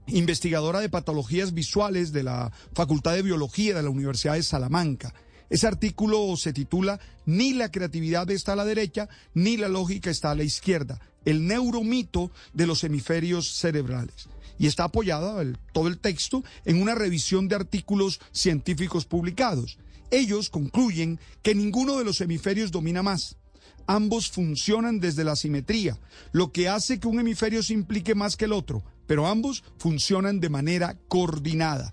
investigadora 0.07 0.79
de 0.79 0.89
patologías 0.89 1.53
visuales 1.53 2.11
de 2.11 2.23
la 2.23 2.51
Facultad 2.73 3.13
de 3.13 3.21
Biología 3.21 3.75
de 3.75 3.83
la 3.83 3.89
Universidad 3.89 4.33
de 4.33 4.43
Salamanca. 4.43 5.13
Ese 5.49 5.67
artículo 5.67 6.35
se 6.37 6.53
titula 6.53 6.99
Ni 7.25 7.53
la 7.53 7.71
creatividad 7.71 8.29
está 8.31 8.53
a 8.53 8.55
la 8.55 8.65
derecha, 8.65 9.09
ni 9.33 9.57
la 9.57 9.67
lógica 9.67 10.09
está 10.09 10.31
a 10.31 10.35
la 10.35 10.43
izquierda. 10.43 10.99
El 11.25 11.47
neuromito 11.47 12.31
de 12.53 12.67
los 12.67 12.83
hemisferios 12.83 13.55
cerebrales. 13.55 14.29
Y 14.57 14.67
está 14.67 14.85
apoyado 14.85 15.41
todo 15.73 15.87
el 15.87 15.99
texto 15.99 16.43
en 16.65 16.81
una 16.81 16.95
revisión 16.95 17.47
de 17.47 17.55
artículos 17.55 18.19
científicos 18.31 19.05
publicados. 19.05 19.77
Ellos 20.11 20.49
concluyen 20.49 21.19
que 21.41 21.55
ninguno 21.55 21.97
de 21.97 22.03
los 22.03 22.19
hemisferios 22.21 22.71
domina 22.71 23.03
más. 23.03 23.37
Ambos 23.87 24.29
funcionan 24.29 24.99
desde 24.99 25.23
la 25.23 25.35
simetría, 25.35 25.97
lo 26.31 26.51
que 26.51 26.69
hace 26.69 26.99
que 26.99 27.07
un 27.07 27.19
hemisferio 27.19 27.63
se 27.63 27.73
implique 27.73 28.13
más 28.13 28.37
que 28.37 28.45
el 28.45 28.53
otro, 28.53 28.83
pero 29.07 29.25
ambos 29.25 29.63
funcionan 29.79 30.39
de 30.39 30.49
manera 30.49 30.95
coordinada. 31.07 31.91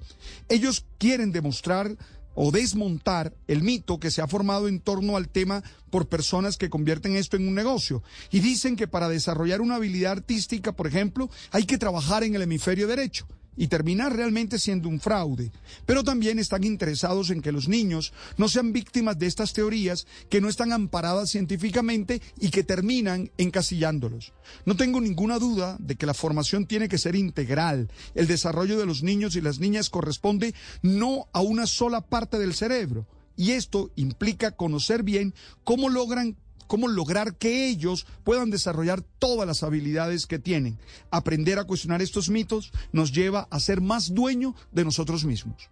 Ellos 0.50 0.84
quieren 0.98 1.32
demostrar 1.32 1.96
o 2.36 2.52
desmontar 2.52 3.34
el 3.48 3.62
mito 3.62 3.98
que 3.98 4.12
se 4.12 4.22
ha 4.22 4.28
formado 4.28 4.68
en 4.68 4.78
torno 4.78 5.16
al 5.16 5.28
tema 5.28 5.64
por 5.90 6.08
personas 6.08 6.56
que 6.56 6.70
convierten 6.70 7.16
esto 7.16 7.36
en 7.36 7.48
un 7.48 7.54
negocio. 7.54 8.04
Y 8.30 8.38
dicen 8.38 8.76
que 8.76 8.86
para 8.86 9.08
desarrollar 9.08 9.60
una 9.60 9.74
habilidad 9.76 10.12
artística, 10.12 10.70
por 10.70 10.86
ejemplo, 10.86 11.28
hay 11.50 11.64
que 11.64 11.78
trabajar 11.78 12.22
en 12.22 12.36
el 12.36 12.42
hemisferio 12.42 12.86
derecho 12.86 13.26
y 13.56 13.68
terminar 13.68 14.14
realmente 14.14 14.58
siendo 14.58 14.88
un 14.88 15.00
fraude. 15.00 15.52
Pero 15.86 16.04
también 16.04 16.38
están 16.38 16.64
interesados 16.64 17.30
en 17.30 17.42
que 17.42 17.52
los 17.52 17.68
niños 17.68 18.12
no 18.36 18.48
sean 18.48 18.72
víctimas 18.72 19.18
de 19.18 19.26
estas 19.26 19.52
teorías 19.52 20.06
que 20.28 20.40
no 20.40 20.48
están 20.48 20.72
amparadas 20.72 21.30
científicamente 21.30 22.20
y 22.38 22.50
que 22.50 22.64
terminan 22.64 23.30
encasillándolos. 23.38 24.32
No 24.64 24.76
tengo 24.76 25.00
ninguna 25.00 25.38
duda 25.38 25.76
de 25.80 25.96
que 25.96 26.06
la 26.06 26.14
formación 26.14 26.66
tiene 26.66 26.88
que 26.88 26.98
ser 26.98 27.16
integral. 27.16 27.90
El 28.14 28.26
desarrollo 28.26 28.78
de 28.78 28.86
los 28.86 29.02
niños 29.02 29.36
y 29.36 29.40
las 29.40 29.58
niñas 29.58 29.90
corresponde 29.90 30.54
no 30.82 31.28
a 31.32 31.40
una 31.40 31.66
sola 31.66 32.00
parte 32.02 32.38
del 32.38 32.54
cerebro. 32.54 33.06
Y 33.36 33.52
esto 33.52 33.90
implica 33.96 34.52
conocer 34.52 35.02
bien 35.02 35.34
cómo 35.62 35.90
logran 35.90 36.36
cómo 36.66 36.88
lograr 36.88 37.36
que 37.36 37.68
ellos 37.68 38.06
puedan 38.24 38.50
desarrollar 38.50 39.02
todas 39.18 39.46
las 39.46 39.62
habilidades 39.62 40.26
que 40.26 40.38
tienen. 40.38 40.78
Aprender 41.10 41.58
a 41.58 41.64
cuestionar 41.64 42.02
estos 42.02 42.28
mitos 42.28 42.72
nos 42.92 43.12
lleva 43.12 43.48
a 43.50 43.60
ser 43.60 43.80
más 43.80 44.14
dueño 44.14 44.54
de 44.72 44.84
nosotros 44.84 45.24
mismos. 45.24 45.70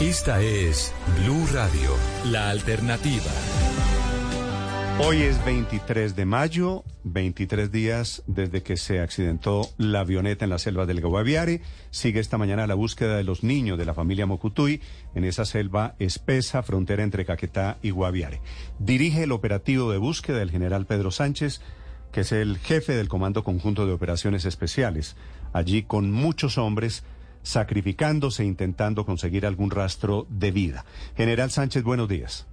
Esta 0.00 0.40
es 0.40 0.92
Blue 1.24 1.46
Radio, 1.52 1.94
la 2.30 2.50
alternativa. 2.50 3.32
Hoy 5.00 5.22
es 5.22 5.42
23 5.44 6.16
de 6.16 6.24
mayo, 6.24 6.82
23 7.04 7.70
días 7.70 8.24
desde 8.26 8.64
que 8.64 8.76
se 8.76 8.98
accidentó 9.00 9.68
la 9.78 10.00
avioneta 10.00 10.44
en 10.44 10.50
la 10.50 10.58
selva 10.58 10.86
del 10.86 11.00
Guaviare. 11.00 11.60
Sigue 11.90 12.18
esta 12.18 12.36
mañana 12.36 12.66
la 12.66 12.74
búsqueda 12.74 13.16
de 13.16 13.22
los 13.22 13.44
niños 13.44 13.78
de 13.78 13.84
la 13.84 13.94
familia 13.94 14.26
Mocutuy 14.26 14.82
en 15.14 15.22
esa 15.22 15.44
selva 15.44 15.94
espesa, 16.00 16.64
frontera 16.64 17.04
entre 17.04 17.24
Caquetá 17.24 17.78
y 17.80 17.90
Guaviare. 17.90 18.40
Dirige 18.80 19.22
el 19.22 19.30
operativo 19.30 19.92
de 19.92 19.98
búsqueda 19.98 20.42
el 20.42 20.50
general 20.50 20.84
Pedro 20.84 21.12
Sánchez, 21.12 21.60
que 22.10 22.22
es 22.22 22.32
el 22.32 22.58
jefe 22.58 22.96
del 22.96 23.08
Comando 23.08 23.44
Conjunto 23.44 23.86
de 23.86 23.92
Operaciones 23.92 24.46
Especiales. 24.46 25.14
Allí 25.52 25.84
con 25.84 26.10
muchos 26.10 26.58
hombres 26.58 27.04
sacrificándose, 27.44 28.44
intentando 28.44 29.06
conseguir 29.06 29.46
algún 29.46 29.70
rastro 29.70 30.26
de 30.28 30.50
vida. 30.50 30.84
General 31.16 31.52
Sánchez, 31.52 31.84
buenos 31.84 32.08
días. 32.08 32.48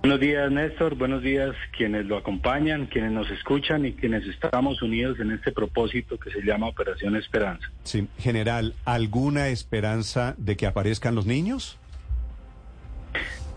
Buenos 0.00 0.20
días, 0.20 0.50
Néstor. 0.52 0.94
Buenos 0.94 1.22
días 1.22 1.56
quienes 1.76 2.06
lo 2.06 2.16
acompañan, 2.16 2.86
quienes 2.86 3.10
nos 3.10 3.28
escuchan 3.30 3.84
y 3.84 3.92
quienes 3.92 4.24
estamos 4.26 4.80
unidos 4.80 5.18
en 5.18 5.32
este 5.32 5.50
propósito 5.50 6.18
que 6.18 6.30
se 6.30 6.42
llama 6.42 6.68
Operación 6.68 7.16
Esperanza. 7.16 7.68
Sí, 7.82 8.06
general, 8.16 8.74
¿alguna 8.84 9.48
esperanza 9.48 10.36
de 10.38 10.56
que 10.56 10.66
aparezcan 10.66 11.16
los 11.16 11.26
niños? 11.26 11.78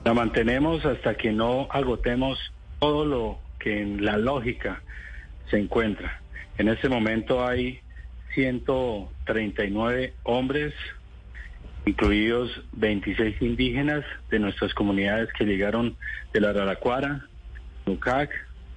La 0.03 0.15
mantenemos 0.15 0.83
hasta 0.83 1.15
que 1.15 1.31
no 1.31 1.67
agotemos 1.69 2.39
todo 2.79 3.05
lo 3.05 3.39
que 3.59 3.81
en 3.81 4.03
la 4.03 4.17
lógica 4.17 4.81
se 5.51 5.59
encuentra. 5.59 6.21
En 6.57 6.69
este 6.69 6.89
momento 6.89 7.45
hay 7.45 7.81
139 8.33 10.15
hombres, 10.23 10.73
incluidos 11.85 12.51
26 12.73 13.41
indígenas 13.41 14.05
de 14.29 14.39
nuestras 14.39 14.73
comunidades 14.73 15.29
que 15.33 15.45
llegaron 15.45 15.97
de 16.33 16.41
la 16.41 16.49
Araraquara, 16.49 17.25
Nucac, 17.85 18.29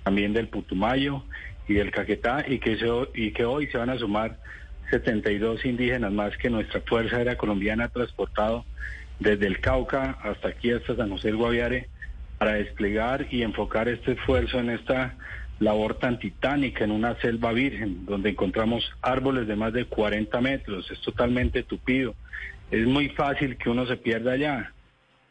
también 0.05 0.33
del 0.33 0.49
Putumayo 0.49 1.23
y 1.69 1.75
del 1.75 1.91
Caquetá, 1.91 2.45
y 2.47 2.59
que, 2.59 2.79
y 3.15 3.33
que 3.33 3.45
hoy 3.45 3.67
se 3.69 3.79
van 3.79 3.91
a 3.91 3.99
sumar 3.99 4.39
72 4.91 5.65
indígenas 5.65 6.13
más 6.13 6.37
que 6.37 6.51
nuestra 6.51 6.81
Fuerza 6.83 7.17
Aérea 7.17 7.37
Colombiana 7.37 7.85
ha 7.85 7.89
transportado 7.89 8.65
desde 9.19 9.47
el 9.47 9.61
Cauca 9.61 10.19
hasta 10.23 10.49
aquí, 10.49 10.73
hasta 10.73 10.97
San 10.97 11.11
José 11.11 11.29
del 11.29 11.37
Guaviare, 11.37 11.89
para 12.39 12.55
desplegar 12.55 13.27
y 13.31 13.43
enfocar 13.43 13.89
este 13.89 14.13
esfuerzo 14.13 14.59
en 14.59 14.71
esta 14.71 15.17
labor 15.61 15.99
tan 15.99 16.19
titánica 16.19 16.85
en 16.85 16.91
una 16.91 17.15
selva 17.21 17.53
virgen, 17.53 18.05
donde 18.07 18.31
encontramos 18.31 18.91
árboles 19.03 19.47
de 19.47 19.57
más 19.57 19.73
de 19.73 19.85
40 19.85 20.41
metros, 20.41 20.91
es 20.91 21.01
totalmente 21.01 21.63
tupido, 21.63 22.15
es 22.75 22.87
muy 22.87 23.09
fácil 23.11 23.57
que 23.57 23.71
uno 23.71 23.87
se 23.87 23.97
pierda 23.97 24.33
allá. 24.33 24.73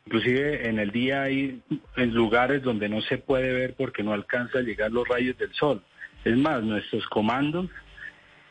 Inclusive 0.06 0.70
en 0.70 0.80
el 0.80 0.92
día 0.92 1.24
hay 1.24 1.62
lugares 1.98 2.64
donde 2.64 2.88
no 2.88 3.02
se 3.02 3.18
puede 3.18 3.52
ver 3.52 3.76
porque 3.76 4.02
no 4.02 4.14
alcanza 4.14 4.60
a 4.60 4.62
llegar 4.62 4.92
los 4.92 5.06
rayos 5.08 5.38
del 5.38 5.54
sol. 5.54 5.84
Es 6.24 6.38
más, 6.38 6.64
nuestros 6.64 7.06
comandos 7.08 7.70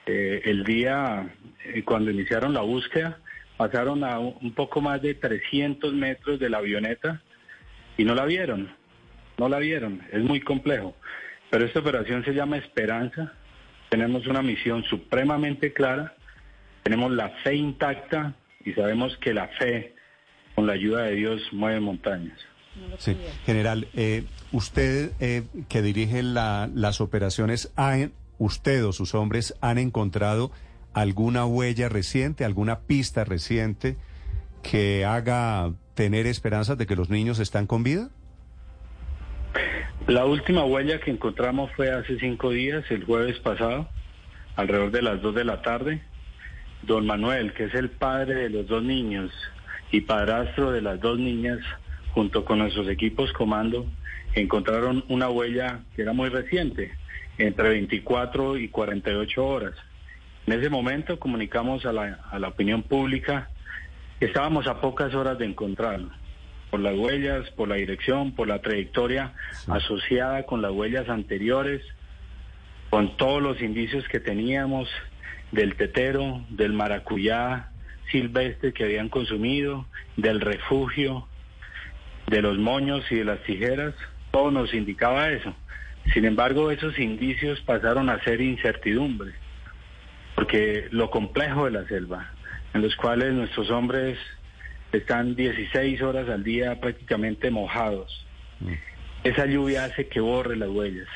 eh, 0.04 0.42
el 0.44 0.64
día 0.64 1.34
eh, 1.64 1.82
cuando 1.84 2.10
iniciaron 2.10 2.52
la 2.52 2.60
búsqueda 2.60 3.18
pasaron 3.56 4.04
a 4.04 4.18
un 4.18 4.52
poco 4.52 4.82
más 4.82 5.00
de 5.00 5.14
300 5.14 5.94
metros 5.94 6.38
de 6.38 6.50
la 6.50 6.58
avioneta 6.58 7.22
y 7.96 8.04
no 8.04 8.14
la 8.14 8.26
vieron, 8.26 8.74
no 9.38 9.48
la 9.48 9.58
vieron, 9.58 10.02
es 10.12 10.22
muy 10.22 10.40
complejo. 10.40 10.94
Pero 11.48 11.64
esta 11.64 11.80
operación 11.80 12.24
se 12.24 12.34
llama 12.34 12.58
Esperanza, 12.58 13.32
tenemos 13.88 14.26
una 14.26 14.42
misión 14.42 14.82
supremamente 14.84 15.72
clara, 15.72 16.14
tenemos 16.82 17.12
la 17.12 17.28
fe 17.42 17.54
intacta 17.54 18.34
y 18.65 18.73
sabemos 18.73 19.16
que 19.18 19.34
la 19.34 19.49
fe, 19.49 19.94
con 20.55 20.66
la 20.66 20.74
ayuda 20.74 21.05
de 21.05 21.15
Dios, 21.15 21.41
mueve 21.52 21.81
montañas. 21.81 22.39
Sí, 22.99 23.16
general, 23.44 23.89
eh, 23.94 24.24
usted 24.50 25.12
eh, 25.20 25.42
que 25.68 25.82
dirige 25.82 26.23
las 26.23 27.00
operaciones, 27.00 27.73
¿usted 28.39 28.84
o 28.86 28.92
sus 28.92 29.15
hombres 29.15 29.55
han 29.60 29.78
encontrado 29.78 30.50
alguna 30.94 31.44
huella 31.44 31.89
reciente, 31.89 32.44
alguna 32.44 32.81
pista 32.81 33.24
reciente 33.24 33.97
que 34.62 35.05
haga 35.05 35.73
tener 35.94 36.26
esperanzas 36.26 36.78
de 36.78 36.86
que 36.86 36.97
los 36.97 37.10
niños 37.10 37.41
están 37.41 37.66
con 37.66 37.82
vida? 37.82 38.08
La 40.07 40.24
última 40.24 40.65
huella 40.65 40.99
que 40.99 41.10
encontramos 41.10 41.70
fue 41.76 41.91
hace 41.91 42.18
cinco 42.18 42.50
días, 42.50 42.84
el 42.91 43.05
jueves 43.05 43.39
pasado, 43.41 43.89
alrededor 44.57 44.91
de 44.91 45.02
las 45.02 45.20
dos 45.20 45.34
de 45.34 45.44
la 45.44 45.60
tarde 45.62 46.02
don 46.82 47.06
Manuel, 47.06 47.52
que 47.52 47.64
es 47.64 47.74
el 47.74 47.90
padre 47.90 48.34
de 48.34 48.50
los 48.50 48.66
dos 48.66 48.82
niños 48.82 49.30
y 49.90 50.00
padrastro 50.02 50.72
de 50.72 50.82
las 50.82 51.00
dos 51.00 51.18
niñas, 51.18 51.58
junto 52.12 52.44
con 52.44 52.58
nuestros 52.58 52.88
equipos 52.88 53.32
comando, 53.32 53.86
encontraron 54.34 55.04
una 55.08 55.28
huella 55.28 55.80
que 55.94 56.02
era 56.02 56.12
muy 56.12 56.28
reciente, 56.28 56.92
entre 57.38 57.70
24 57.70 58.58
y 58.58 58.68
48 58.68 59.46
horas. 59.46 59.74
En 60.46 60.54
ese 60.54 60.70
momento 60.70 61.18
comunicamos 61.18 61.86
a 61.86 61.92
la, 61.92 62.20
a 62.30 62.38
la 62.38 62.48
opinión 62.48 62.82
pública 62.82 63.50
que 64.18 64.26
estábamos 64.26 64.66
a 64.66 64.80
pocas 64.80 65.14
horas 65.14 65.38
de 65.38 65.46
encontrarlo, 65.46 66.10
por 66.70 66.80
las 66.80 66.96
huellas, 66.96 67.48
por 67.50 67.68
la 67.68 67.76
dirección, 67.76 68.32
por 68.32 68.48
la 68.48 68.60
trayectoria 68.60 69.34
asociada 69.68 70.44
con 70.44 70.62
las 70.62 70.72
huellas 70.72 71.08
anteriores, 71.08 71.82
con 72.90 73.16
todos 73.16 73.42
los 73.42 73.62
indicios 73.62 74.06
que 74.08 74.20
teníamos 74.20 74.88
del 75.52 75.76
tetero, 75.76 76.44
del 76.48 76.72
maracuyá 76.72 77.68
silvestre 78.10 78.72
que 78.72 78.84
habían 78.84 79.08
consumido, 79.08 79.86
del 80.16 80.40
refugio, 80.40 81.28
de 82.26 82.42
los 82.42 82.58
moños 82.58 83.05
y 83.10 83.16
de 83.16 83.24
las 83.24 83.42
tijeras, 83.42 83.94
todo 84.31 84.50
nos 84.50 84.74
indicaba 84.74 85.31
eso. 85.31 85.55
Sin 86.12 86.24
embargo, 86.24 86.70
esos 86.70 86.98
indicios 86.98 87.60
pasaron 87.60 88.08
a 88.08 88.22
ser 88.24 88.40
incertidumbre, 88.40 89.32
porque 90.34 90.89
lo 90.90 91.10
complejo 91.10 91.66
de 91.66 91.70
la 91.70 91.86
selva, 91.86 92.32
en 92.74 92.82
los 92.82 92.97
cuales 92.97 93.32
nuestros 93.32 93.70
hombres 93.70 94.18
están 94.92 95.36
16 95.36 96.02
horas 96.02 96.28
al 96.28 96.42
día 96.44 96.81
prácticamente 96.81 97.50
mojados, 97.50 98.26
mm. 98.60 98.72
esa 99.24 99.47
lluvia 99.47 99.84
hace 99.84 100.08
que 100.08 100.20
borre 100.20 100.56
las 100.56 100.68
huellas. 100.68 101.08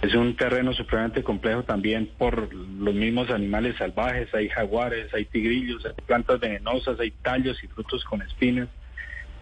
Es 0.00 0.14
un 0.14 0.36
terreno 0.36 0.72
supremamente 0.72 1.24
complejo 1.24 1.64
también 1.64 2.08
por 2.18 2.54
los 2.54 2.94
mismos 2.94 3.30
animales 3.30 3.76
salvajes, 3.76 4.32
hay 4.32 4.48
jaguares, 4.48 5.12
hay 5.12 5.24
tigrillos, 5.24 5.84
hay 5.84 5.92
plantas 6.06 6.38
venenosas, 6.38 7.00
hay 7.00 7.10
tallos 7.10 7.62
y 7.64 7.66
frutos 7.66 8.04
con 8.04 8.22
espinas 8.22 8.68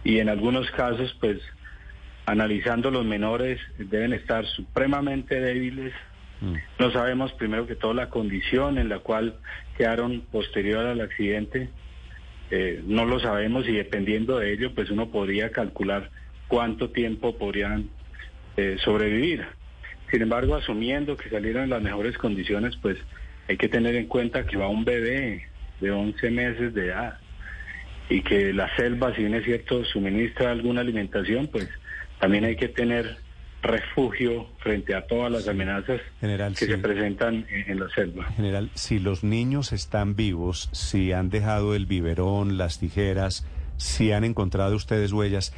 y 0.03 0.17
en 0.19 0.29
algunos 0.29 0.69
casos 0.71 1.15
pues 1.19 1.39
analizando 2.25 2.89
los 2.89 3.05
menores 3.05 3.59
deben 3.77 4.13
estar 4.13 4.45
supremamente 4.47 5.39
débiles. 5.39 5.93
Mm. 6.41 6.55
No 6.79 6.91
sabemos 6.91 7.33
primero 7.33 7.67
que 7.67 7.75
todo 7.75 7.93
la 7.93 8.09
condición 8.09 8.79
en 8.79 8.89
la 8.89 8.99
cual 8.99 9.37
quedaron 9.77 10.21
posterior 10.31 10.85
al 10.87 11.01
accidente, 11.01 11.69
eh, 12.49 12.81
no 12.85 13.05
lo 13.05 13.19
sabemos 13.19 13.67
y 13.67 13.73
dependiendo 13.73 14.39
de 14.39 14.53
ello 14.53 14.73
pues 14.73 14.89
uno 14.89 15.09
podría 15.11 15.51
calcular 15.51 16.09
cuánto 16.47 16.89
tiempo 16.89 17.37
podrían 17.37 17.89
eh, 18.55 18.77
sobrevivir. 18.83 19.56
Sin 20.11 20.21
embargo, 20.21 20.55
asumiendo 20.55 21.17
que 21.17 21.29
salieron 21.29 21.63
en 21.63 21.69
las 21.69 21.81
mejores 21.81 22.17
condiciones, 22.17 22.75
pues 22.81 22.97
hay 23.47 23.57
que 23.57 23.67
tener 23.69 23.95
en 23.95 24.07
cuenta 24.07 24.45
que 24.45 24.57
va 24.57 24.67
un 24.67 24.85
bebé 24.85 25.47
de 25.79 25.91
11 25.91 26.29
meses 26.31 26.73
de 26.73 26.87
edad 26.87 27.19
y 28.09 28.21
que 28.21 28.53
la 28.53 28.73
selva, 28.75 29.13
si 29.15 29.21
bien 29.21 29.35
es 29.35 29.45
cierto, 29.45 29.83
suministra 29.85 30.51
alguna 30.51 30.81
alimentación, 30.81 31.47
pues 31.47 31.67
también 32.19 32.45
hay 32.45 32.55
que 32.55 32.69
tener 32.69 33.17
refugio 33.61 34.47
frente 34.59 34.95
a 34.95 35.07
todas 35.07 35.31
las 35.31 35.47
amenazas 35.47 35.99
General, 36.21 36.53
que 36.53 36.65
sí. 36.65 36.71
se 36.71 36.77
presentan 36.77 37.45
en, 37.49 37.71
en 37.71 37.79
la 37.79 37.89
selva. 37.89 38.25
General, 38.35 38.69
si 38.75 38.99
los 38.99 39.23
niños 39.23 39.73
están 39.73 40.15
vivos, 40.15 40.69
si 40.71 41.11
han 41.11 41.29
dejado 41.29 41.75
el 41.75 41.85
biberón, 41.85 42.57
las 42.57 42.79
tijeras, 42.79 43.45
si 43.77 44.11
han 44.11 44.23
encontrado 44.23 44.75
ustedes 44.75 45.11
huellas, 45.11 45.53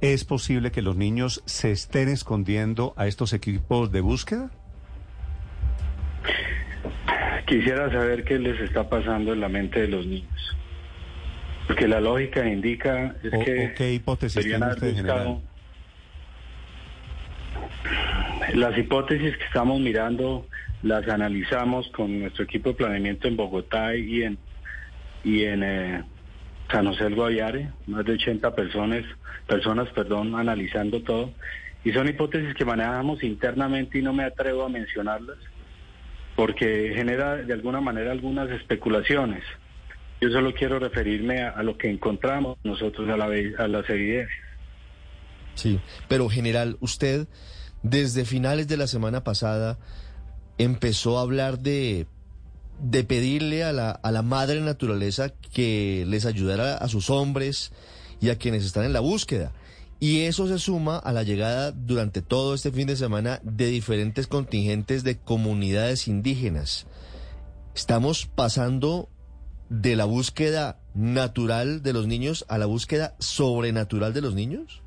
¿es 0.00 0.24
posible 0.24 0.70
que 0.70 0.82
los 0.82 0.96
niños 0.96 1.42
se 1.46 1.70
estén 1.72 2.08
escondiendo 2.08 2.94
a 2.96 3.06
estos 3.06 3.32
equipos 3.32 3.90
de 3.92 4.00
búsqueda? 4.00 4.50
Quisiera 7.46 7.90
saber 7.90 8.24
qué 8.24 8.38
les 8.38 8.58
está 8.60 8.88
pasando 8.88 9.32
en 9.32 9.40
la 9.40 9.48
mente 9.48 9.82
de 9.82 9.88
los 9.88 10.06
niños. 10.06 10.56
Porque 11.66 11.86
la 11.88 12.00
lógica 12.00 12.46
indica 12.46 13.14
es 13.22 13.32
O- 13.32 13.44
que 13.44 13.72
qué 13.76 13.92
hipótesis 13.94 14.42
tiene 14.44 14.66
usted, 14.66 14.94
buscado- 14.94 15.42
Las 18.54 18.76
hipótesis 18.78 19.36
que 19.36 19.44
estamos 19.44 19.80
mirando 19.80 20.46
las 20.82 21.08
analizamos 21.08 21.88
con 21.88 22.20
nuestro 22.20 22.44
equipo 22.44 22.70
de 22.70 22.74
planeamiento 22.76 23.26
en 23.28 23.36
Bogotá 23.36 23.94
y 23.96 24.22
en 24.22 24.38
y 25.24 25.44
en 25.44 25.62
eh, 25.62 26.04
San 26.70 26.86
José 26.86 27.04
del 27.04 27.14
Guaviare, 27.14 27.70
más 27.86 28.04
de 28.04 28.12
80 28.12 28.54
personas, 28.54 29.04
personas, 29.46 29.88
perdón, 29.90 30.34
analizando 30.34 31.02
todo. 31.02 31.32
Y 31.84 31.92
son 31.92 32.08
hipótesis 32.08 32.54
que 32.54 32.64
manejamos 32.64 33.22
internamente 33.22 33.98
y 33.98 34.02
no 34.02 34.12
me 34.12 34.24
atrevo 34.24 34.64
a 34.64 34.68
mencionarlas 34.68 35.36
porque 36.36 36.92
genera 36.94 37.36
de 37.36 37.52
alguna 37.52 37.80
manera 37.80 38.10
algunas 38.10 38.50
especulaciones. 38.50 39.42
Yo 40.20 40.30
solo 40.30 40.54
quiero 40.54 40.78
referirme 40.78 41.42
a, 41.42 41.50
a 41.50 41.62
lo 41.62 41.76
que 41.76 41.90
encontramos 41.90 42.56
nosotros 42.64 43.08
a, 43.08 43.16
la, 43.16 43.26
a 43.26 43.68
las 43.68 43.88
evidencias. 43.88 44.38
Sí, 45.54 45.78
pero 46.08 46.28
general, 46.28 46.76
usted 46.80 47.28
desde 47.82 48.24
finales 48.24 48.66
de 48.66 48.76
la 48.76 48.86
semana 48.86 49.22
pasada 49.22 49.78
empezó 50.58 51.18
a 51.18 51.22
hablar 51.22 51.58
de, 51.60 52.06
de 52.80 53.04
pedirle 53.04 53.64
a 53.64 53.72
la, 53.72 53.90
a 53.90 54.10
la 54.10 54.22
madre 54.22 54.60
naturaleza 54.60 55.30
que 55.52 56.04
les 56.06 56.26
ayudara 56.26 56.76
a 56.76 56.88
sus 56.88 57.10
hombres 57.10 57.72
y 58.20 58.30
a 58.30 58.38
quienes 58.38 58.64
están 58.64 58.84
en 58.84 58.92
la 58.92 59.00
búsqueda. 59.00 59.52
Y 60.00 60.22
eso 60.22 60.46
se 60.46 60.58
suma 60.58 60.98
a 60.98 61.12
la 61.12 61.22
llegada 61.22 61.72
durante 61.72 62.20
todo 62.20 62.54
este 62.54 62.70
fin 62.72 62.86
de 62.86 62.96
semana 62.96 63.40
de 63.42 63.68
diferentes 63.68 64.26
contingentes 64.26 65.04
de 65.04 65.18
comunidades 65.18 66.08
indígenas. 66.08 66.86
Estamos 67.74 68.26
pasando 68.26 69.08
de 69.68 69.96
la 69.96 70.04
búsqueda 70.04 70.78
natural 70.94 71.82
de 71.82 71.92
los 71.92 72.06
niños 72.06 72.44
a 72.48 72.58
la 72.58 72.66
búsqueda 72.66 73.14
sobrenatural 73.18 74.12
de 74.12 74.20
los 74.20 74.34
niños. 74.34 74.82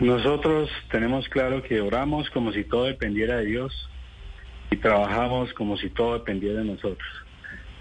Nosotros 0.00 0.70
tenemos 0.90 1.28
claro 1.28 1.62
que 1.62 1.80
oramos 1.80 2.28
como 2.30 2.52
si 2.52 2.64
todo 2.64 2.84
dependiera 2.84 3.36
de 3.36 3.46
Dios 3.46 3.72
y 4.70 4.76
trabajamos 4.76 5.52
como 5.54 5.76
si 5.76 5.90
todo 5.90 6.14
dependiera 6.14 6.60
de 6.60 6.66
nosotros. 6.66 7.08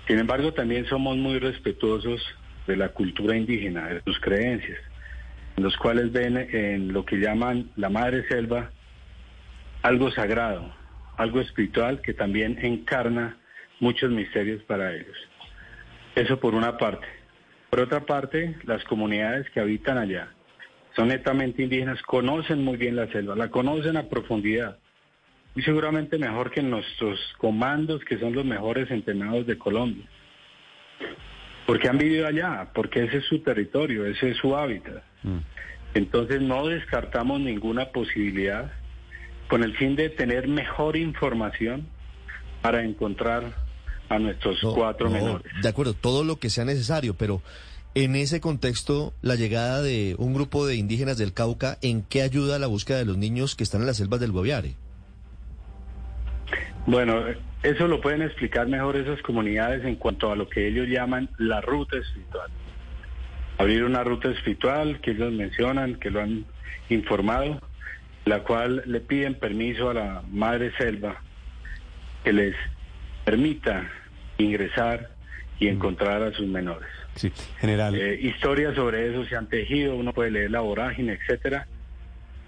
Sin 0.08 0.20
embargo, 0.20 0.54
también 0.54 0.86
somos 0.86 1.18
muy 1.18 1.40
respetuosos 1.40 2.22
de 2.68 2.76
la 2.76 2.90
cultura 2.90 3.36
indígena, 3.36 3.88
de 3.88 4.02
sus 4.04 4.20
creencias, 4.20 4.80
en 5.56 5.64
los 5.64 5.76
cuales 5.78 6.12
ven 6.12 6.38
en 6.38 6.94
lo 6.94 7.06
que 7.06 7.18
llaman 7.18 7.72
la 7.76 7.90
madre 7.90 8.28
selva 8.28 8.72
algo 9.82 10.12
sagrado, 10.12 10.74
algo 11.18 11.42
espiritual 11.42 12.02
que 12.02 12.14
también 12.14 12.58
encarna 12.62 13.38
muchos 13.80 14.10
misterios 14.10 14.64
para 14.64 14.94
ellos. 14.94 15.18
Eso 16.16 16.40
por 16.40 16.56
una 16.56 16.78
parte. 16.78 17.08
Por 17.70 17.82
otra 17.82 18.06
parte, 18.06 18.56
las 18.64 18.84
comunidades 18.86 19.50
que 19.50 19.60
habitan 19.60 19.98
allá 19.98 20.30
son 20.96 21.08
netamente 21.08 21.64
indígenas, 21.64 22.02
conocen 22.04 22.64
muy 22.64 22.78
bien 22.78 22.96
la 22.96 23.08
selva, 23.08 23.36
la 23.36 23.50
conocen 23.50 23.98
a 23.98 24.10
profundidad. 24.10 24.78
Y 25.56 25.62
seguramente 25.62 26.18
mejor 26.18 26.52
que 26.52 26.62
nuestros 26.64 27.20
comandos, 27.38 28.04
que 28.06 28.18
son 28.18 28.34
los 28.34 28.46
mejores 28.46 28.90
entrenados 28.90 29.46
de 29.46 29.58
Colombia. 29.58 30.06
Porque 31.68 31.88
han 31.88 31.98
vivido 31.98 32.28
allá, 32.28 32.72
porque 32.74 33.04
ese 33.04 33.18
es 33.18 33.26
su 33.26 33.40
territorio, 33.40 34.06
ese 34.06 34.32
es 34.32 34.38
su 34.38 34.56
hábitat. 34.56 35.04
Entonces 35.94 36.42
no 36.42 36.68
descartamos 36.68 37.40
ninguna 37.40 37.92
posibilidad 37.92 38.72
con 39.48 39.64
el 39.64 39.76
fin 39.78 39.96
de 39.96 40.10
tener 40.10 40.48
mejor 40.48 40.98
información 40.98 41.88
para 42.62 42.84
encontrar 42.84 43.56
a 44.10 44.20
nuestros 44.20 44.60
cuatro 44.74 45.10
No, 45.10 45.16
menores. 45.16 45.52
De 45.62 45.70
acuerdo, 45.70 45.94
todo 45.94 46.24
lo 46.24 46.38
que 46.38 46.50
sea 46.50 46.66
necesario, 46.66 47.14
pero 47.16 47.42
en 47.96 48.16
ese 48.16 48.42
contexto, 48.42 49.14
la 49.22 49.36
llegada 49.36 49.82
de 49.82 50.16
un 50.18 50.34
grupo 50.34 50.66
de 50.66 50.76
indígenas 50.76 51.18
del 51.18 51.34
Cauca, 51.34 51.78
¿en 51.82 52.02
qué 52.02 52.24
ayuda 52.24 52.56
a 52.56 52.60
la 52.60 52.68
búsqueda 52.68 52.98
de 52.98 53.06
los 53.06 53.18
niños 53.18 53.56
que 53.56 53.64
están 53.64 53.82
en 53.82 53.88
las 53.88 53.98
selvas 53.98 54.20
del 54.20 54.32
Guaviare? 54.32 54.76
Bueno, 56.86 57.24
eso 57.62 57.88
lo 57.88 58.02
pueden 58.02 58.22
explicar 58.22 58.68
mejor 58.68 58.98
esas 58.98 59.22
comunidades 59.22 59.86
en 59.86 59.96
cuanto 59.96 60.32
a 60.32 60.36
lo 60.36 60.50
que 60.50 60.68
ellos 60.68 60.88
llaman 60.88 61.30
la 61.38 61.62
ruta 61.62 61.98
espiritual. 61.98 62.50
Abrir 63.58 63.84
una 63.86 64.04
ruta 64.04 64.30
espiritual 64.30 65.00
que 65.00 65.12
ellos 65.12 65.32
mencionan, 65.32 65.96
que 65.96 66.12
lo 66.12 66.22
han 66.22 66.46
informado, 66.90 67.62
la 68.26 68.40
cual 68.44 68.84
le 68.86 69.00
piden 69.00 69.36
permiso 69.36 69.90
a 69.90 69.94
la 69.94 70.24
madre 70.32 70.74
selva 70.78 71.22
que 72.24 72.34
les 72.34 72.56
permita 73.24 73.90
ingresar 74.38 75.10
y 75.60 75.68
encontrar 75.68 76.22
a 76.24 76.32
sus 76.34 76.48
menores. 76.48 76.90
Sí, 77.16 77.32
general. 77.60 77.96
Eh, 77.96 78.20
historias 78.22 78.76
sobre 78.76 79.10
eso 79.10 79.26
se 79.26 79.36
han 79.36 79.48
tejido, 79.48 79.96
uno 79.96 80.14
puede 80.14 80.32
leer 80.32 80.52
la 80.52 80.62
vorágine, 80.62 81.14
etcétera, 81.14 81.68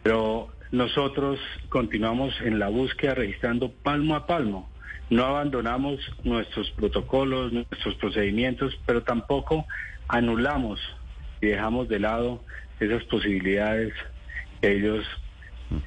pero 0.04 0.55
nosotros 0.72 1.40
continuamos 1.70 2.34
en 2.42 2.60
la 2.60 2.68
búsqueda 2.70 3.16
registrando 3.16 3.72
palmo 3.72 4.16
a 4.16 4.26
palmo. 4.28 4.70
No 5.10 5.26
abandonamos 5.26 6.00
nuestros 6.24 6.72
protocolos, 6.72 7.54
nuestros 7.54 7.96
procedimientos, 7.96 8.78
pero 8.86 9.04
tampoco 9.04 9.66
anulamos 10.08 10.80
y 11.42 11.48
dejamos 11.48 11.88
de 11.90 12.00
lado 12.00 12.44
esas 12.80 13.04
posibilidades 13.06 13.94
que 14.62 14.78
ellos 14.78 15.06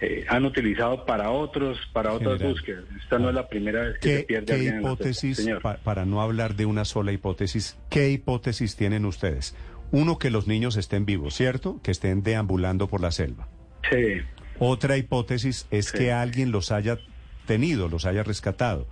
eh, 0.00 0.24
han 0.28 0.44
utilizado 0.44 1.04
para 1.04 1.30
otros, 1.30 1.78
para 1.92 2.12
otras 2.12 2.40
búsquedas. 2.40 2.84
Esta 3.02 3.18
no 3.18 3.28
es 3.28 3.34
la 3.34 3.48
primera 3.48 3.80
vez 3.82 3.98
que 3.98 4.08
se 4.08 4.16
¿Qué, 4.18 4.22
pierde 4.24 4.56
qué 4.56 4.68
en 4.68 4.78
hipótesis, 4.80 5.36
señor. 5.38 5.62
pa- 5.62 5.78
para 5.78 6.04
no 6.04 6.20
hablar 6.22 6.54
de 6.54 6.66
una 6.66 6.84
sola 6.84 7.10
hipótesis, 7.12 7.76
qué 7.90 8.10
hipótesis 8.10 8.76
tienen 8.76 9.04
ustedes? 9.04 9.56
Uno, 9.90 10.18
que 10.18 10.30
los 10.30 10.46
niños 10.46 10.76
estén 10.76 11.06
vivos, 11.06 11.34
¿cierto? 11.34 11.80
Que 11.82 11.90
estén 11.90 12.22
deambulando 12.22 12.88
por 12.88 13.00
la 13.00 13.10
selva. 13.10 13.48
Sí. 13.90 14.20
Otra 14.60 14.96
hipótesis 14.96 15.66
es 15.70 15.92
que 15.92 16.12
alguien 16.12 16.50
los 16.50 16.72
haya 16.72 16.98
tenido, 17.46 17.88
los 17.88 18.06
haya 18.06 18.24
rescatado. 18.24 18.86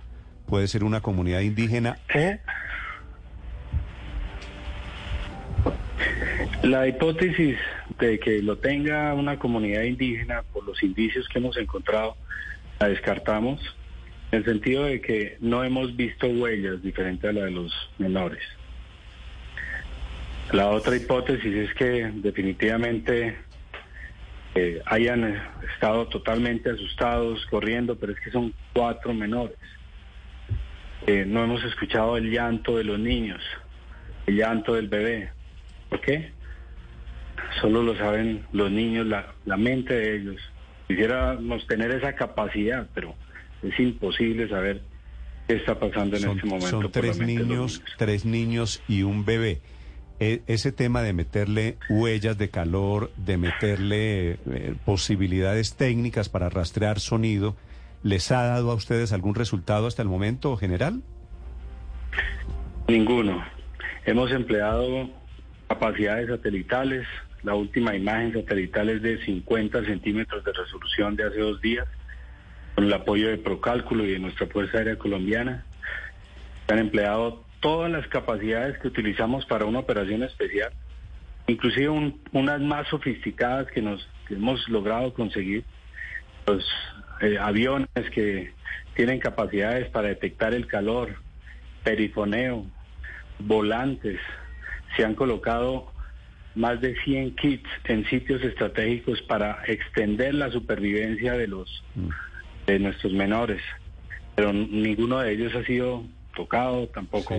Puede 0.45 0.67
ser 0.67 0.85
una 0.85 1.01
comunidad 1.01 1.41
indígena 1.41 1.99
o 2.15 2.17
La 6.63 6.87
hipótesis 6.87 7.57
de 7.99 8.19
que 8.19 8.41
lo 8.41 8.57
tenga 8.57 9.13
una 9.13 9.37
comunidad 9.37 9.83
indígena, 9.83 10.43
por 10.53 10.63
los 10.65 10.81
indicios 10.83 11.27
que 11.27 11.39
hemos 11.39 11.57
encontrado, 11.57 12.15
la 12.79 12.87
descartamos, 12.87 13.59
en 14.31 14.39
el 14.39 14.45
sentido 14.45 14.85
de 14.85 15.01
que 15.01 15.37
no 15.41 15.63
hemos 15.63 15.95
visto 15.95 16.27
huellas 16.27 16.81
diferentes 16.81 17.29
a 17.29 17.33
la 17.33 17.45
de 17.45 17.51
los 17.51 17.73
menores. 17.97 18.41
La 20.51 20.69
otra 20.69 20.95
hipótesis 20.95 21.53
es 21.53 21.73
que 21.73 22.09
definitivamente 22.15 23.37
eh, 24.59 24.81
hayan 24.87 25.39
estado 25.71 26.07
totalmente 26.07 26.71
asustados, 26.71 27.45
corriendo, 27.45 27.95
pero 27.95 28.13
es 28.13 28.19
que 28.19 28.31
son 28.31 28.53
cuatro 28.73 29.13
menores. 29.13 29.55
Eh, 31.05 31.25
no 31.27 31.43
hemos 31.43 31.63
escuchado 31.63 32.17
el 32.17 32.31
llanto 32.31 32.75
de 32.77 32.83
los 32.83 32.97
niños, 32.97 33.39
el 34.25 34.37
llanto 34.37 34.73
del 34.73 34.87
bebé. 34.87 35.29
¿Por 35.89 36.01
qué? 36.01 36.31
Solo 37.61 37.83
lo 37.83 37.95
saben 37.97 38.47
los 38.51 38.71
niños, 38.71 39.05
la, 39.05 39.35
la 39.45 39.57
mente 39.57 39.93
de 39.93 40.15
ellos. 40.15 40.41
Quisiéramos 40.87 41.67
tener 41.67 41.91
esa 41.91 42.15
capacidad, 42.15 42.87
pero 42.95 43.13
es 43.61 43.79
imposible 43.79 44.49
saber 44.49 44.81
qué 45.47 45.55
está 45.57 45.79
pasando 45.79 46.15
en 46.15 46.23
son, 46.23 46.37
este 46.37 46.47
momento. 46.47 46.81
son 46.81 46.91
tres 46.91 47.19
niños, 47.19 47.83
tres 47.97 48.25
niños 48.25 48.81
y 48.87 49.03
un 49.03 49.23
bebé. 49.23 49.61
E- 50.19 50.41
ese 50.47 50.71
tema 50.71 51.03
de 51.03 51.13
meterle 51.13 51.77
huellas 51.89 52.37
de 52.37 52.49
calor, 52.49 53.11
de 53.17 53.37
meterle 53.37 54.31
eh, 54.31 54.75
posibilidades 54.83 55.75
técnicas 55.75 56.27
para 56.27 56.49
rastrear 56.49 56.99
sonido, 56.99 57.55
¿les 58.01 58.31
ha 58.31 58.43
dado 58.43 58.71
a 58.71 58.75
ustedes 58.75 59.13
algún 59.13 59.35
resultado 59.35 59.85
hasta 59.85 60.01
el 60.01 60.07
momento, 60.07 60.57
general? 60.57 61.01
Ninguno. 62.87 63.45
Hemos 64.05 64.31
empleado 64.31 65.09
capacidades 65.67 66.29
satelitales. 66.29 67.05
La 67.43 67.53
última 67.53 67.95
imagen 67.95 68.33
satelital 68.33 68.89
es 68.89 69.01
de 69.03 69.23
50 69.23 69.85
centímetros 69.85 70.43
de 70.43 70.53
resolución 70.53 71.15
de 71.15 71.25
hace 71.25 71.39
dos 71.39 71.61
días, 71.61 71.85
con 72.73 72.85
el 72.85 72.93
apoyo 72.93 73.29
de 73.29 73.37
Procálculo 73.37 74.03
y 74.05 74.13
de 74.13 74.19
nuestra 74.19 74.47
Fuerza 74.47 74.79
Aérea 74.79 74.97
Colombiana. 74.97 75.65
Se 76.65 76.73
han 76.73 76.79
empleado 76.79 77.43
todas 77.59 77.91
las 77.91 78.07
capacidades 78.07 78.77
que 78.79 78.87
utilizamos 78.87 79.45
para 79.45 79.65
una 79.65 79.79
operación 79.79 80.23
especial, 80.23 80.71
inclusive 81.47 81.89
un- 81.89 82.21
unas 82.31 82.61
más 82.61 82.87
sofisticadas 82.87 83.67
que 83.71 83.81
nos 83.81 84.07
que 84.27 84.33
hemos 84.35 84.67
logrado 84.67 85.13
conseguir, 85.13 85.63
los 86.45 86.65
eh, 87.21 87.37
aviones 87.39 87.87
que 88.13 88.51
tienen 88.93 89.19
capacidades 89.19 89.89
para 89.89 90.09
detectar 90.09 90.53
el 90.53 90.67
calor, 90.67 91.15
perifoneo, 91.83 92.65
volantes, 93.39 94.19
se 94.95 95.05
han 95.05 95.15
colocado 95.15 95.91
más 96.55 96.81
de 96.81 96.95
100 97.05 97.35
kits 97.35 97.69
en 97.85 98.05
sitios 98.09 98.41
estratégicos 98.43 99.21
para 99.23 99.59
extender 99.67 100.33
la 100.33 100.51
supervivencia 100.51 101.33
de 101.33 101.47
los 101.47 101.83
de 102.65 102.79
nuestros 102.79 103.13
menores, 103.13 103.61
pero 104.35 104.51
ninguno 104.51 105.19
de 105.19 105.31
ellos 105.31 105.55
ha 105.55 105.63
sido 105.63 106.03
tocado, 106.37 106.87
tampoco 106.87 107.33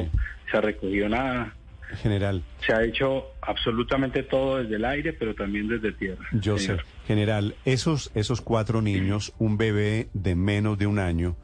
se 0.51 0.57
ha 0.57 0.61
recogido 0.61 1.09
nada. 1.09 1.55
General. 2.03 2.43
Se 2.67 2.75
ha 2.75 2.83
hecho 2.83 3.29
absolutamente 3.41 4.23
todo 4.23 4.59
desde 4.59 4.77
el 4.77 4.85
aire, 4.85 5.15
pero 5.15 5.35
también 5.35 5.69
desde 5.69 5.93
tierra. 5.93 6.23
Yo 6.33 6.59
sé. 6.59 6.77
General, 7.07 7.55
esos, 7.65 8.11
esos 8.15 8.43
cuatro 8.43 8.83
niños, 8.83 9.33
un 9.39 9.57
bebé 9.57 10.11
de 10.13 10.35
menos 10.35 10.77
de 10.77 10.87
un 10.87 10.99
año, 10.99 11.37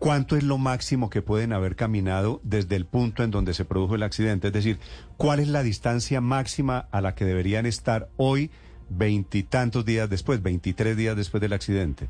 ¿cuánto 0.00 0.36
es 0.36 0.42
lo 0.42 0.58
máximo 0.58 1.10
que 1.10 1.22
pueden 1.22 1.52
haber 1.52 1.76
caminado 1.76 2.40
desde 2.42 2.74
el 2.74 2.86
punto 2.86 3.22
en 3.22 3.30
donde 3.30 3.54
se 3.54 3.64
produjo 3.64 3.94
el 3.94 4.02
accidente? 4.02 4.48
Es 4.48 4.52
decir, 4.52 4.78
¿cuál 5.16 5.38
es 5.38 5.46
la 5.46 5.62
distancia 5.62 6.20
máxima 6.20 6.88
a 6.90 7.00
la 7.00 7.14
que 7.14 7.24
deberían 7.24 7.64
estar 7.64 8.08
hoy, 8.16 8.50
veintitantos 8.88 9.84
días 9.84 10.10
después, 10.10 10.42
veintitrés 10.42 10.96
días 10.96 11.14
después 11.14 11.40
del 11.40 11.52
accidente? 11.52 12.08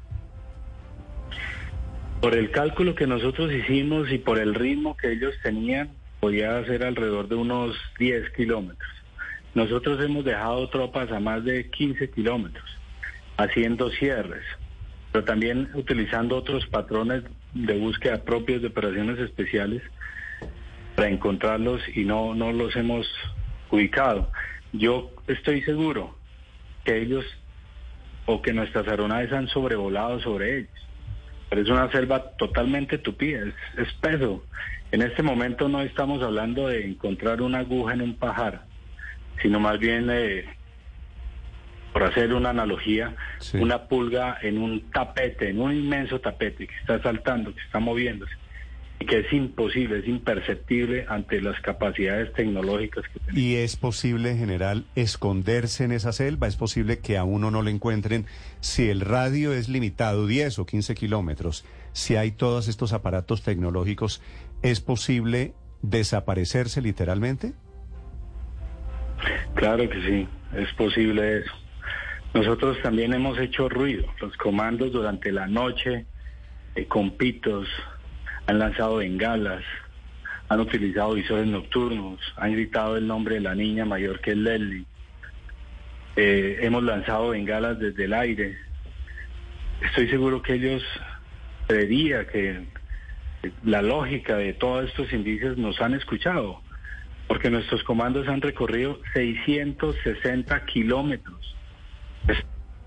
Por 2.20 2.34
el 2.34 2.50
cálculo 2.50 2.96
que 2.96 3.06
nosotros 3.06 3.52
hicimos 3.52 4.10
y 4.10 4.18
por 4.18 4.38
el 4.38 4.54
ritmo 4.54 4.96
que 4.96 5.12
ellos 5.12 5.34
tenían, 5.40 5.90
podía 6.18 6.64
ser 6.64 6.82
alrededor 6.82 7.28
de 7.28 7.36
unos 7.36 7.76
10 8.00 8.30
kilómetros. 8.30 8.90
Nosotros 9.54 10.04
hemos 10.04 10.24
dejado 10.24 10.68
tropas 10.68 11.12
a 11.12 11.20
más 11.20 11.44
de 11.44 11.70
15 11.70 12.10
kilómetros, 12.10 12.68
haciendo 13.36 13.88
cierres, 13.90 14.42
pero 15.12 15.24
también 15.24 15.70
utilizando 15.74 16.36
otros 16.36 16.66
patrones 16.66 17.22
de 17.54 17.78
búsqueda 17.78 18.24
propios 18.24 18.62
de 18.62 18.68
operaciones 18.68 19.20
especiales 19.20 19.82
para 20.96 21.10
encontrarlos 21.10 21.80
y 21.94 22.04
no, 22.04 22.34
no 22.34 22.50
los 22.50 22.74
hemos 22.74 23.06
ubicado. 23.70 24.28
Yo 24.72 25.12
estoy 25.28 25.62
seguro 25.62 26.16
que 26.84 27.00
ellos 27.00 27.24
o 28.26 28.42
que 28.42 28.52
nuestras 28.52 28.88
aeronaves 28.88 29.32
han 29.32 29.46
sobrevolado 29.46 30.18
sobre 30.20 30.58
ellos. 30.58 30.87
Pero 31.48 31.62
es 31.62 31.68
una 31.68 31.90
selva 31.90 32.30
totalmente 32.36 32.98
tupida, 32.98 33.40
es 33.40 33.88
espeso. 33.88 34.44
En 34.92 35.02
este 35.02 35.22
momento 35.22 35.68
no 35.68 35.80
estamos 35.80 36.22
hablando 36.22 36.68
de 36.68 36.86
encontrar 36.86 37.42
una 37.42 37.58
aguja 37.58 37.94
en 37.94 38.02
un 38.02 38.14
pajar, 38.14 38.64
sino 39.42 39.60
más 39.60 39.78
bien, 39.78 40.06
de, 40.06 40.46
por 41.92 42.04
hacer 42.04 42.32
una 42.34 42.50
analogía, 42.50 43.14
una 43.54 43.88
pulga 43.88 44.38
en 44.42 44.58
un 44.58 44.90
tapete, 44.90 45.50
en 45.50 45.60
un 45.60 45.74
inmenso 45.74 46.20
tapete 46.20 46.66
que 46.66 46.76
está 46.76 47.02
saltando, 47.02 47.54
que 47.54 47.60
está 47.60 47.78
moviéndose 47.78 48.34
y 49.00 49.06
que 49.06 49.20
es 49.20 49.32
imposible, 49.32 50.00
es 50.00 50.08
imperceptible 50.08 51.06
ante 51.08 51.40
las 51.40 51.60
capacidades 51.60 52.32
tecnológicas 52.32 53.04
que 53.12 53.20
tenemos. 53.20 53.40
¿Y 53.40 53.56
es 53.56 53.76
posible, 53.76 54.30
en 54.32 54.38
general, 54.38 54.86
esconderse 54.96 55.84
en 55.84 55.92
esa 55.92 56.12
selva? 56.12 56.48
¿Es 56.48 56.56
posible 56.56 56.98
que 56.98 57.16
a 57.16 57.24
uno 57.24 57.50
no 57.50 57.62
lo 57.62 57.70
encuentren 57.70 58.26
si 58.60 58.90
el 58.90 59.00
radio 59.00 59.52
es 59.52 59.68
limitado, 59.68 60.26
10 60.26 60.58
o 60.58 60.66
15 60.66 60.94
kilómetros? 60.96 61.64
Si 61.92 62.16
hay 62.16 62.32
todos 62.32 62.66
estos 62.66 62.92
aparatos 62.92 63.42
tecnológicos, 63.42 64.20
¿es 64.62 64.80
posible 64.80 65.54
desaparecerse 65.82 66.82
literalmente? 66.82 67.52
Claro 69.54 69.88
que 69.88 70.02
sí, 70.02 70.28
es 70.56 70.72
posible 70.74 71.38
eso. 71.38 71.52
Nosotros 72.34 72.76
también 72.82 73.14
hemos 73.14 73.38
hecho 73.38 73.68
ruido, 73.68 74.06
los 74.20 74.36
comandos 74.36 74.92
durante 74.92 75.32
la 75.32 75.46
noche, 75.46 76.06
eh, 76.74 76.86
con 76.86 77.16
pitos, 77.16 77.68
han 78.48 78.58
lanzado 78.58 78.96
bengalas, 78.96 79.62
han 80.48 80.60
utilizado 80.60 81.12
visores 81.12 81.46
nocturnos, 81.46 82.18
han 82.36 82.52
gritado 82.52 82.96
el 82.96 83.06
nombre 83.06 83.34
de 83.34 83.42
la 83.42 83.54
niña 83.54 83.84
mayor 83.84 84.20
que 84.20 84.30
es 84.30 84.38
Leslie. 84.38 84.86
Eh, 86.16 86.60
hemos 86.62 86.82
lanzado 86.82 87.28
bengalas 87.28 87.78
desde 87.78 88.06
el 88.06 88.14
aire. 88.14 88.56
Estoy 89.82 90.08
seguro 90.08 90.40
que 90.40 90.54
ellos 90.54 90.82
creería 91.66 92.26
que 92.26 92.64
la 93.64 93.82
lógica 93.82 94.38
de 94.38 94.54
todos 94.54 94.88
estos 94.88 95.12
indicios 95.12 95.58
nos 95.58 95.78
han 95.82 95.92
escuchado, 95.92 96.62
porque 97.26 97.50
nuestros 97.50 97.84
comandos 97.84 98.28
han 98.28 98.40
recorrido 98.40 98.98
660 99.12 100.64
kilómetros. 100.64 101.54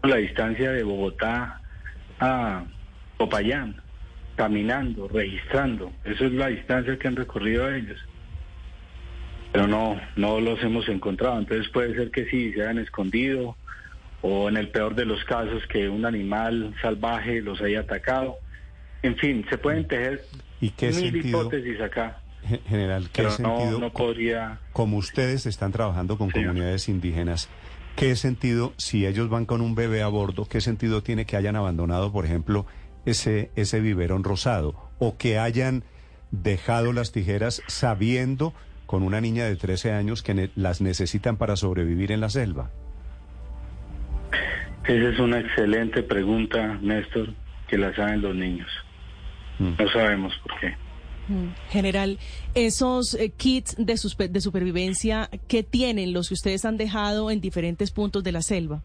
La 0.01 0.15
distancia 0.15 0.71
de 0.71 0.81
Bogotá 0.81 1.61
a 2.19 2.63
Popayán 3.17 3.79
caminando, 4.35 5.07
registrando. 5.07 5.91
Esa 6.03 6.25
es 6.25 6.31
la 6.31 6.47
distancia 6.47 6.97
que 6.97 7.07
han 7.07 7.15
recorrido 7.15 7.71
ellos. 7.73 7.99
Pero 9.51 9.67
no, 9.67 9.99
no 10.15 10.39
los 10.39 10.61
hemos 10.63 10.87
encontrado. 10.87 11.37
Entonces 11.39 11.67
puede 11.69 11.93
ser 11.95 12.11
que 12.11 12.25
sí, 12.25 12.53
se 12.53 12.61
hayan 12.61 12.79
escondido 12.79 13.55
o 14.21 14.49
en 14.49 14.57
el 14.57 14.69
peor 14.69 14.95
de 14.95 15.05
los 15.05 15.23
casos 15.25 15.65
que 15.67 15.89
un 15.89 16.05
animal 16.05 16.73
salvaje 16.81 17.41
los 17.41 17.61
haya 17.61 17.81
atacado. 17.81 18.37
En 19.03 19.17
fin, 19.17 19.45
se 19.49 19.57
pueden 19.57 19.87
tejer 19.87 20.21
¿Y 20.59 20.69
qué 20.69 20.87
mil 20.87 21.11
sentido, 21.11 21.41
hipótesis 21.41 21.81
acá. 21.81 22.21
General, 22.67 23.03
¿qué 23.11 23.23
Pero 23.23 23.31
sentido? 23.31 23.71
no, 23.71 23.79
no 23.79 23.91
podría... 23.91 24.59
Como 24.73 24.97
ustedes 24.97 25.45
están 25.45 25.71
trabajando 25.71 26.17
con 26.17 26.29
comunidades 26.29 26.87
indígenas, 26.87 27.49
¿qué 27.95 28.15
sentido, 28.15 28.73
si 28.77 29.05
ellos 29.05 29.29
van 29.29 29.45
con 29.45 29.61
un 29.61 29.75
bebé 29.75 30.01
a 30.01 30.07
bordo, 30.07 30.45
qué 30.45 30.61
sentido 30.61 31.01
tiene 31.03 31.25
que 31.25 31.35
hayan 31.35 31.55
abandonado, 31.55 32.11
por 32.11 32.25
ejemplo, 32.25 32.65
ese, 33.05 33.51
ese 33.55 33.79
biberón 33.79 34.23
rosado 34.23 34.75
o 34.99 35.17
que 35.17 35.37
hayan 35.39 35.83
dejado 36.31 36.93
las 36.93 37.11
tijeras 37.11 37.61
sabiendo 37.67 38.53
con 38.85 39.03
una 39.03 39.21
niña 39.21 39.45
de 39.45 39.55
13 39.55 39.91
años 39.93 40.21
que 40.23 40.33
ne- 40.33 40.51
las 40.55 40.81
necesitan 40.81 41.37
para 41.37 41.55
sobrevivir 41.55 42.11
en 42.11 42.19
la 42.21 42.29
selva? 42.29 42.69
Esa 44.83 45.09
es 45.09 45.19
una 45.19 45.39
excelente 45.39 46.03
pregunta, 46.03 46.77
Néstor, 46.81 47.33
que 47.67 47.77
la 47.77 47.95
saben 47.95 48.21
los 48.21 48.35
niños. 48.35 48.67
No 49.59 49.87
sabemos 49.93 50.33
por 50.43 50.59
qué. 50.59 50.69
Mm. 51.27 51.49
General, 51.69 52.17
esos 52.55 53.13
eh, 53.13 53.29
kits 53.29 53.75
de, 53.77 53.95
de 54.29 54.41
supervivencia 54.41 55.29
que 55.47 55.61
tienen 55.61 56.13
los 56.13 56.29
que 56.29 56.33
ustedes 56.33 56.65
han 56.65 56.77
dejado 56.77 57.29
en 57.29 57.41
diferentes 57.41 57.91
puntos 57.91 58.23
de 58.23 58.31
la 58.31 58.41
selva. 58.41 58.81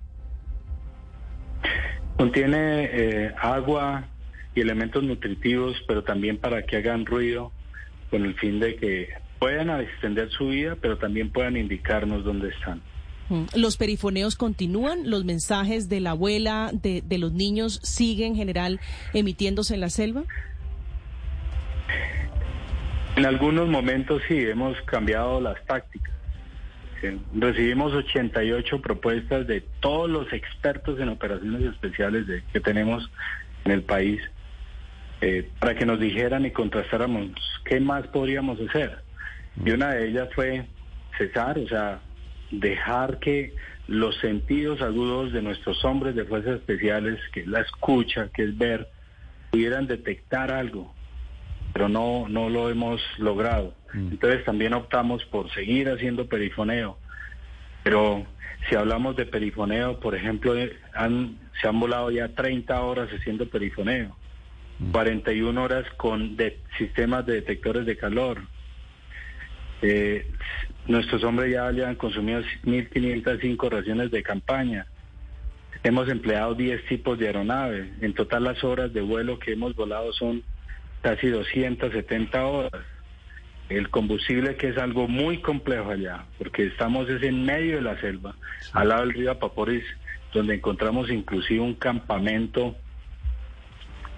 Contiene 2.17 2.85
eh, 2.93 3.35
agua 3.39 4.09
y 4.55 4.61
elementos 4.61 5.03
nutritivos, 5.03 5.77
pero 5.87 6.03
también 6.03 6.39
para 6.39 6.65
que 6.65 6.77
hagan 6.77 7.05
ruido, 7.05 7.53
con 8.11 8.25
el 8.25 8.35
fin 8.35 8.59
de 8.59 8.77
que 8.77 9.09
puedan 9.39 9.69
extender 9.81 10.31
su 10.31 10.49
vida, 10.49 10.77
pero 10.81 10.97
también 10.97 11.31
puedan 11.31 11.57
indicarnos 11.57 12.25
dónde 12.25 12.49
están. 12.49 12.81
Mm. 13.29 13.45
Los 13.55 13.77
perifoneos 13.77 14.37
continúan, 14.37 15.11
los 15.11 15.25
mensajes 15.25 15.89
de 15.89 16.01
la 16.01 16.13
abuela, 16.13 16.71
de, 16.73 17.03
de 17.03 17.19
los 17.19 17.33
niños, 17.33 17.81
siguen, 17.83 18.35
general, 18.35 18.81
emitiéndose 19.13 19.75
en 19.75 19.81
la 19.81 19.91
selva. 19.91 20.25
En 23.17 23.27
algunos 23.27 23.69
momentos 23.69 24.23
sí, 24.29 24.39
hemos 24.39 24.81
cambiado 24.83 25.41
las 25.41 25.63
tácticas. 25.67 26.16
Recibimos 27.35 27.93
88 27.95 28.81
propuestas 28.81 29.47
de 29.47 29.61
todos 29.81 30.09
los 30.11 30.33
expertos 30.33 30.99
en 31.01 31.09
operaciones 31.09 31.63
especiales 31.63 32.27
de- 32.27 32.43
que 32.53 32.61
tenemos 32.61 33.11
en 33.65 33.73
el 33.73 33.83
país 33.83 34.21
eh, 35.21 35.49
para 35.61 35.75
que 35.75 35.87
nos 35.87 35.99
dijeran 35.99 36.45
y 36.45 36.51
contrastáramos 36.51 37.31
qué 37.65 37.81
más 37.81 38.07
podríamos 38.09 38.59
hacer. 38.61 38.99
Y 39.65 39.71
una 39.71 39.93
de 39.95 40.09
ellas 40.09 40.29
fue 40.35 40.67
cesar, 41.17 41.59
o 41.59 41.67
sea, 41.69 42.01
dejar 42.51 43.19
que 43.19 43.55
los 43.89 44.15
sentidos 44.19 44.83
agudos 44.83 45.33
de 45.33 45.41
nuestros 45.43 45.83
hombres 45.87 46.15
de 46.17 46.25
fuerzas 46.25 46.57
especiales, 46.57 47.19
que 47.33 47.41
es 47.41 47.47
la 47.47 47.61
escucha, 47.61 48.29
que 48.35 48.45
es 48.45 48.59
ver, 48.59 48.89
pudieran 49.51 49.87
detectar 49.87 50.51
algo 50.51 50.95
pero 51.73 51.91
no, 51.91 52.27
no 52.31 52.49
lo 52.49 52.71
hemos 52.71 53.03
logrado. 53.19 53.75
Entonces 53.97 54.45
también 54.45 54.75
optamos 54.75 55.25
por 55.25 55.51
seguir 55.53 55.89
haciendo 55.89 56.27
perifoneo. 56.27 56.99
Pero 57.83 58.27
si 58.69 58.75
hablamos 58.75 59.17
de 59.17 59.27
perifoneo, 59.27 59.99
por 60.01 60.15
ejemplo, 60.15 60.57
eh, 60.57 60.77
han, 60.95 61.39
se 61.61 61.69
han 61.69 61.81
volado 61.81 62.11
ya 62.11 62.29
30 62.29 62.81
horas 62.83 63.09
haciendo 63.11 63.49
perifoneo, 63.49 64.17
41 64.93 65.63
horas 65.63 65.87
con 65.97 66.37
de- 66.37 66.59
sistemas 66.77 67.25
de 67.25 67.35
detectores 67.35 67.87
de 67.87 67.97
calor. 67.97 68.43
Eh, 69.83 70.27
nuestros 70.87 71.23
hombres 71.25 71.53
ya 71.53 71.67
habían 71.67 71.95
consumido 71.97 72.43
1.505 72.65 73.71
raciones 73.71 74.11
de 74.11 74.23
campaña. 74.23 74.87
Hemos 75.83 76.09
empleado 76.09 76.55
10 76.55 76.85
tipos 76.87 77.19
de 77.19 77.27
aeronaves. 77.29 77.87
En 78.01 78.15
total 78.15 78.45
las 78.45 78.63
horas 78.65 78.93
de 78.93 79.01
vuelo 79.01 79.39
que 79.39 79.53
hemos 79.53 79.75
volado 79.77 80.13
son 80.13 80.43
casi 81.03 81.29
270 81.29 82.45
horas. 82.47 82.83
El 83.69 83.91
combustible 83.91 84.57
que 84.57 84.69
es 84.69 84.79
algo 84.79 85.09
muy 85.09 85.39
complejo 85.39 85.91
allá, 85.91 86.25
porque 86.39 86.67
estamos 86.67 87.09
es 87.09 87.23
en 87.23 87.45
medio 87.45 87.77
de 87.77 87.83
la 87.83 88.01
selva, 88.01 88.37
al 88.73 88.89
lado 88.89 89.01
del 89.03 89.15
río 89.15 89.33
Apaporis, 89.33 89.85
donde 90.33 90.55
encontramos 90.55 91.11
inclusive 91.11 91.61
un 91.61 91.75
campamento 91.75 92.77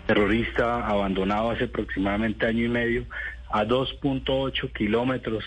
terrorista 0.07 0.86
abandonado 0.86 1.51
hace 1.51 1.65
aproximadamente 1.65 2.47
año 2.47 2.65
y 2.65 2.68
medio 2.68 3.07
a 3.51 3.65
2.8 3.65 4.73
kilómetros 4.73 5.44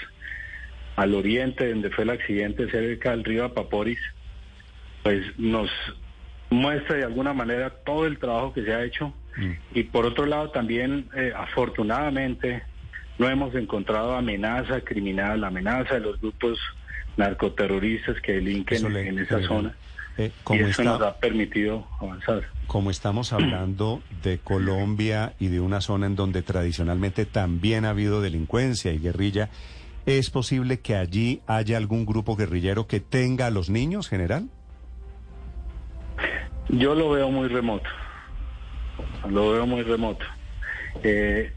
al 0.96 1.16
oriente 1.16 1.70
donde 1.70 1.90
fue 1.90 2.04
el 2.04 2.12
accidente 2.12 2.70
cerca 2.70 3.12
del 3.12 3.24
río 3.24 3.46
Apaporis, 3.46 4.00
pues 5.04 5.24
nos 5.38 5.70
muestra 6.50 6.98
de 6.98 7.06
alguna 7.06 7.34
manera 7.34 7.70
todo 7.70 8.06
el 8.06 8.20
trabajo 8.20 8.54
que 8.54 8.64
se 8.64 8.74
ha 8.74 8.84
hecho 8.84 9.14
mm. 9.38 9.52
y 9.74 9.84
por 9.84 10.06
otro 10.06 10.26
lado 10.26 10.52
también 10.52 11.10
eh, 11.16 11.34
afortunadamente 11.36 12.64
no 13.22 13.30
hemos 13.30 13.54
encontrado 13.54 14.16
amenaza 14.16 14.82
criminal, 14.82 15.44
amenaza 15.44 15.94
de 15.94 16.00
los 16.00 16.20
grupos 16.20 16.58
narcoterroristas 17.18 18.20
que 18.20 18.34
delinquen 18.34 18.98
en 18.98 19.20
esa 19.20 19.40
zona. 19.44 19.76
Eh, 20.18 20.32
y 20.50 20.58
eso 20.58 20.84
nos 20.84 21.00
ha 21.04 21.18
permitido 21.20 21.88
avanzar. 22.00 22.42
Como 22.66 22.90
estamos 22.90 23.32
hablando 23.32 24.02
de 24.24 24.40
Colombia 24.40 25.34
y 25.40 25.50
de 25.50 25.60
una 25.60 25.82
zona 25.82 26.08
en 26.08 26.16
donde 26.16 26.42
tradicionalmente 26.42 27.28
también 27.28 27.86
ha 27.86 27.92
habido 27.92 28.22
delincuencia 28.22 28.92
y 28.92 28.98
guerrilla, 28.98 29.50
¿es 30.08 30.32
posible 30.32 30.80
que 30.80 30.96
allí 30.96 31.42
haya 31.46 31.78
algún 31.78 32.08
grupo 32.08 32.36
guerrillero 32.36 32.88
que 32.88 33.02
tenga 33.02 33.46
a 33.46 33.52
los 33.52 33.70
niños, 33.70 34.10
general? 34.10 34.48
Yo 36.70 36.96
lo 36.96 37.12
veo 37.12 37.30
muy 37.30 37.50
remoto. 37.50 37.88
Lo 39.30 39.52
veo 39.52 39.68
muy 39.68 39.84
remoto. 39.84 40.26
Eh, 41.04 41.54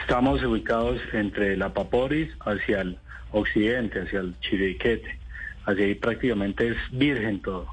estamos 0.00 0.42
ubicados 0.42 1.00
entre 1.12 1.56
la 1.56 1.72
Paporis 1.72 2.30
hacia 2.40 2.82
el 2.82 2.98
occidente, 3.32 4.02
hacia 4.02 4.20
el 4.20 4.38
Chiriquete. 4.40 5.18
Hacia 5.66 5.86
ahí 5.86 5.94
prácticamente 5.94 6.68
es 6.68 6.76
virgen 6.92 7.40
todo. 7.40 7.66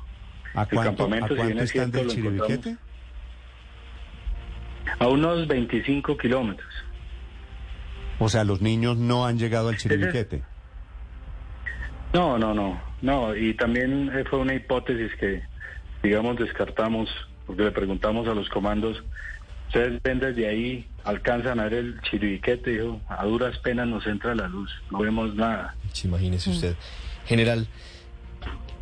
¿A 0.53 0.65
cuánto, 0.65 1.03
¿a 1.03 1.07
cuánto 1.07 1.35
están 1.35 1.91
del 1.91 2.07
Chiriquete? 2.07 2.77
A 4.99 5.07
unos 5.07 5.47
25 5.47 6.17
kilómetros. 6.17 6.69
O 8.19 8.29
sea, 8.29 8.43
los 8.43 8.61
niños 8.61 8.97
no 8.97 9.25
han 9.25 9.37
llegado 9.37 9.69
al 9.69 9.77
Chiriquete. 9.77 10.43
No, 12.13 12.37
no, 12.37 12.53
no, 12.53 12.81
no. 13.01 13.35
Y 13.35 13.53
también 13.53 14.11
eh, 14.13 14.23
fue 14.29 14.39
una 14.39 14.53
hipótesis 14.53 15.11
que 15.15 15.41
digamos, 16.03 16.37
descartamos, 16.37 17.09
porque 17.45 17.63
le 17.63 17.71
preguntamos 17.71 18.27
a 18.27 18.33
los 18.33 18.49
comandos, 18.49 19.03
ustedes 19.67 20.01
ven 20.01 20.19
desde 20.19 20.47
ahí, 20.47 20.87
alcanzan 21.03 21.59
a 21.59 21.63
ver 21.63 21.73
el 21.73 22.01
chiribiquete, 22.01 22.71
dijo, 22.71 23.01
a 23.07 23.25
duras 23.25 23.57
penas 23.59 23.87
nos 23.87 24.05
entra 24.07 24.35
la 24.35 24.47
luz, 24.47 24.71
no 24.89 24.99
vemos 24.99 25.35
nada. 25.35 25.75
Sí, 25.93 26.07
imagínese 26.07 26.49
mm. 26.49 26.53
usted. 26.53 26.75
General, 27.25 27.67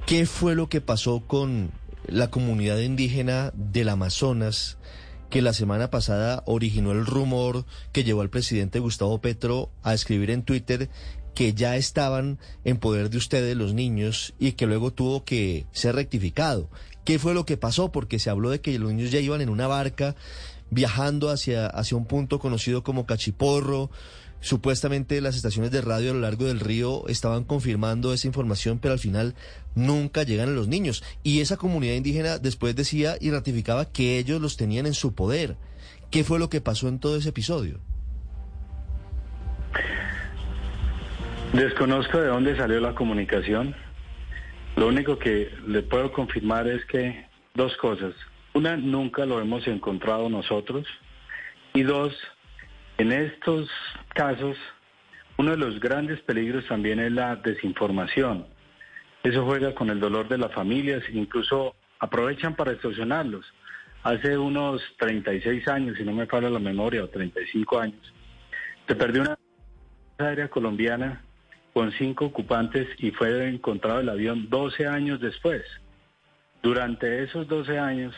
¿qué 0.06 0.25
fue 0.25 0.56
lo 0.56 0.69
que 0.69 0.81
pasó 0.81 1.22
con 1.22 1.72
la 2.07 2.30
comunidad 2.30 2.80
indígena 2.80 3.51
del 3.53 3.89
Amazonas 3.89 4.77
que 5.30 5.41
la 5.41 5.53
semana 5.53 5.91
pasada 5.91 6.43
originó 6.45 6.91
el 6.91 7.06
rumor 7.06 7.65
que 7.91 8.03
llevó 8.03 8.22
al 8.22 8.30
presidente 8.30 8.80
Gustavo 8.80 9.19
Petro 9.22 9.69
a 9.83 9.93
escribir 9.93 10.31
en 10.31 10.43
Twitter 10.43 10.89
que 11.35 11.53
ya 11.53 11.75
estaban 11.75 12.39
en 12.65 12.77
poder 12.77 13.09
de 13.09 13.17
ustedes 13.17 13.56
los 13.56 13.73
niños 13.73 14.33
y 14.39 14.53
que 14.53 14.65
luego 14.65 14.91
tuvo 14.91 15.23
que 15.23 15.67
ser 15.72 15.95
rectificado. 15.95 16.69
¿Qué 17.06 17.17
fue 17.17 17.33
lo 17.33 17.45
que 17.45 17.57
pasó? 17.57 17.91
Porque 17.91 18.19
se 18.19 18.30
habló 18.30 18.49
de 18.49 18.61
que 18.61 18.77
los 18.77 18.91
niños 18.91 19.11
ya 19.11 19.19
iban 19.19 19.41
en 19.41 19.49
una 19.49 19.67
barca 19.67 20.15
viajando 20.72 21.30
hacia, 21.30 21.67
hacia 21.67 21.98
un 21.98 22.06
punto 22.06 22.39
conocido 22.39 22.83
como 22.83 23.06
Cachiporro. 23.06 23.89
Supuestamente 24.41 25.19
las 25.19 25.35
estaciones 25.35 25.72
de 25.72 25.81
radio 25.81 26.11
a 26.11 26.14
lo 26.14 26.22
largo 26.22 26.45
del 26.45 26.61
río 26.61 27.07
estaban 27.07 27.43
confirmando 27.43 28.14
esa 28.14 28.27
información, 28.27 28.80
pero 28.80 28.93
al 28.93 28.99
final 28.99 29.35
nunca 29.75 30.23
llegan 30.23 30.49
a 30.49 30.53
los 30.53 30.67
niños. 30.67 31.03
Y 31.23 31.41
esa 31.41 31.57
comunidad 31.57 31.95
indígena 31.95 32.38
después 32.38 32.75
decía 32.75 33.15
y 33.19 33.31
ratificaba 33.31 33.85
que 33.85 34.17
ellos 34.17 34.41
los 34.41 34.56
tenían 34.56 34.85
en 34.85 34.93
su 34.93 35.14
poder. 35.14 35.57
¿Qué 36.09 36.23
fue 36.23 36.39
lo 36.39 36.49
que 36.49 36.61
pasó 36.61 36.88
en 36.88 36.99
todo 36.99 37.17
ese 37.17 37.30
episodio? 37.30 37.80
Desconozco 41.53 42.19
de 42.19 42.27
dónde 42.27 42.56
salió 42.56 42.80
la 42.80 42.95
comunicación. 42.95 43.75
Lo 44.75 44.88
único 44.88 45.19
que 45.19 45.51
le 45.67 45.81
puedo 45.81 46.11
confirmar 46.11 46.67
es 46.67 46.85
que 46.85 47.25
dos 47.56 47.75
cosas. 47.77 48.14
Una, 48.59 48.75
nunca 48.75 49.25
lo 49.25 49.39
hemos 49.39 49.65
encontrado 49.69 50.27
nosotros. 50.27 50.85
Y 51.73 51.83
dos, 51.83 52.13
en 52.97 53.13
estos 53.13 53.69
casos, 54.13 54.57
uno 55.38 55.51
de 55.51 55.57
los 55.57 55.79
grandes 55.79 56.19
peligros 56.23 56.67
también 56.67 56.99
es 56.99 57.09
la 57.13 57.38
desinformación. 57.38 58.47
Eso 59.23 59.45
juega 59.45 59.73
con 59.73 59.89
el 59.89 60.01
dolor 60.01 60.27
de 60.27 60.39
las 60.39 60.51
familias, 60.51 61.01
incluso 61.13 61.73
aprovechan 61.99 62.53
para 62.57 62.73
extorsionarlos. 62.73 63.45
Hace 64.03 64.38
unos 64.38 64.81
36 64.97 65.65
años, 65.69 65.95
si 65.97 66.03
no 66.03 66.11
me 66.11 66.25
falla 66.25 66.49
la 66.49 66.59
memoria, 66.59 67.05
o 67.05 67.07
35 67.07 67.79
años, 67.79 68.13
se 68.89 68.93
perdió 68.93 69.21
una 69.21 69.38
aérea 70.17 70.49
colombiana 70.49 71.21
con 71.71 71.93
cinco 71.93 72.25
ocupantes 72.25 72.89
y 72.97 73.11
fue 73.11 73.47
encontrado 73.47 74.01
el 74.01 74.09
avión 74.09 74.49
12 74.49 74.85
años 74.85 75.21
después. 75.21 75.63
Durante 76.61 77.23
esos 77.23 77.47
12 77.47 77.79
años, 77.79 78.13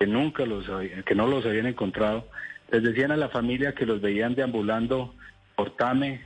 que 0.00 0.06
nunca 0.06 0.46
los 0.46 0.64
que 1.04 1.14
no 1.14 1.26
los 1.26 1.44
habían 1.44 1.66
encontrado, 1.66 2.26
les 2.72 2.82
decían 2.82 3.12
a 3.12 3.18
la 3.18 3.28
familia 3.28 3.74
que 3.74 3.84
los 3.84 4.00
veían 4.00 4.34
deambulando 4.34 5.14
por 5.54 5.76
Tame, 5.76 6.22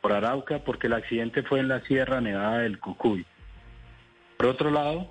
por 0.00 0.12
Arauca, 0.12 0.64
porque 0.64 0.88
el 0.88 0.94
accidente 0.94 1.44
fue 1.44 1.60
en 1.60 1.68
la 1.68 1.82
Sierra 1.82 2.20
Nevada 2.20 2.58
del 2.58 2.80
Cucuy. 2.80 3.24
Por 4.36 4.48
otro 4.48 4.72
lado, 4.72 5.08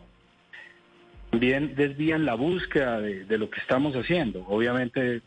también 1.29 1.73
desvían 1.75 2.25
la 2.25 2.33
búsqueda 2.33 2.99
de, 2.99 3.23
de 3.23 3.37
lo 3.37 3.49
que 3.49 3.61
estamos 3.61 3.95
haciendo. 3.95 4.45
Obviamente 4.49 5.21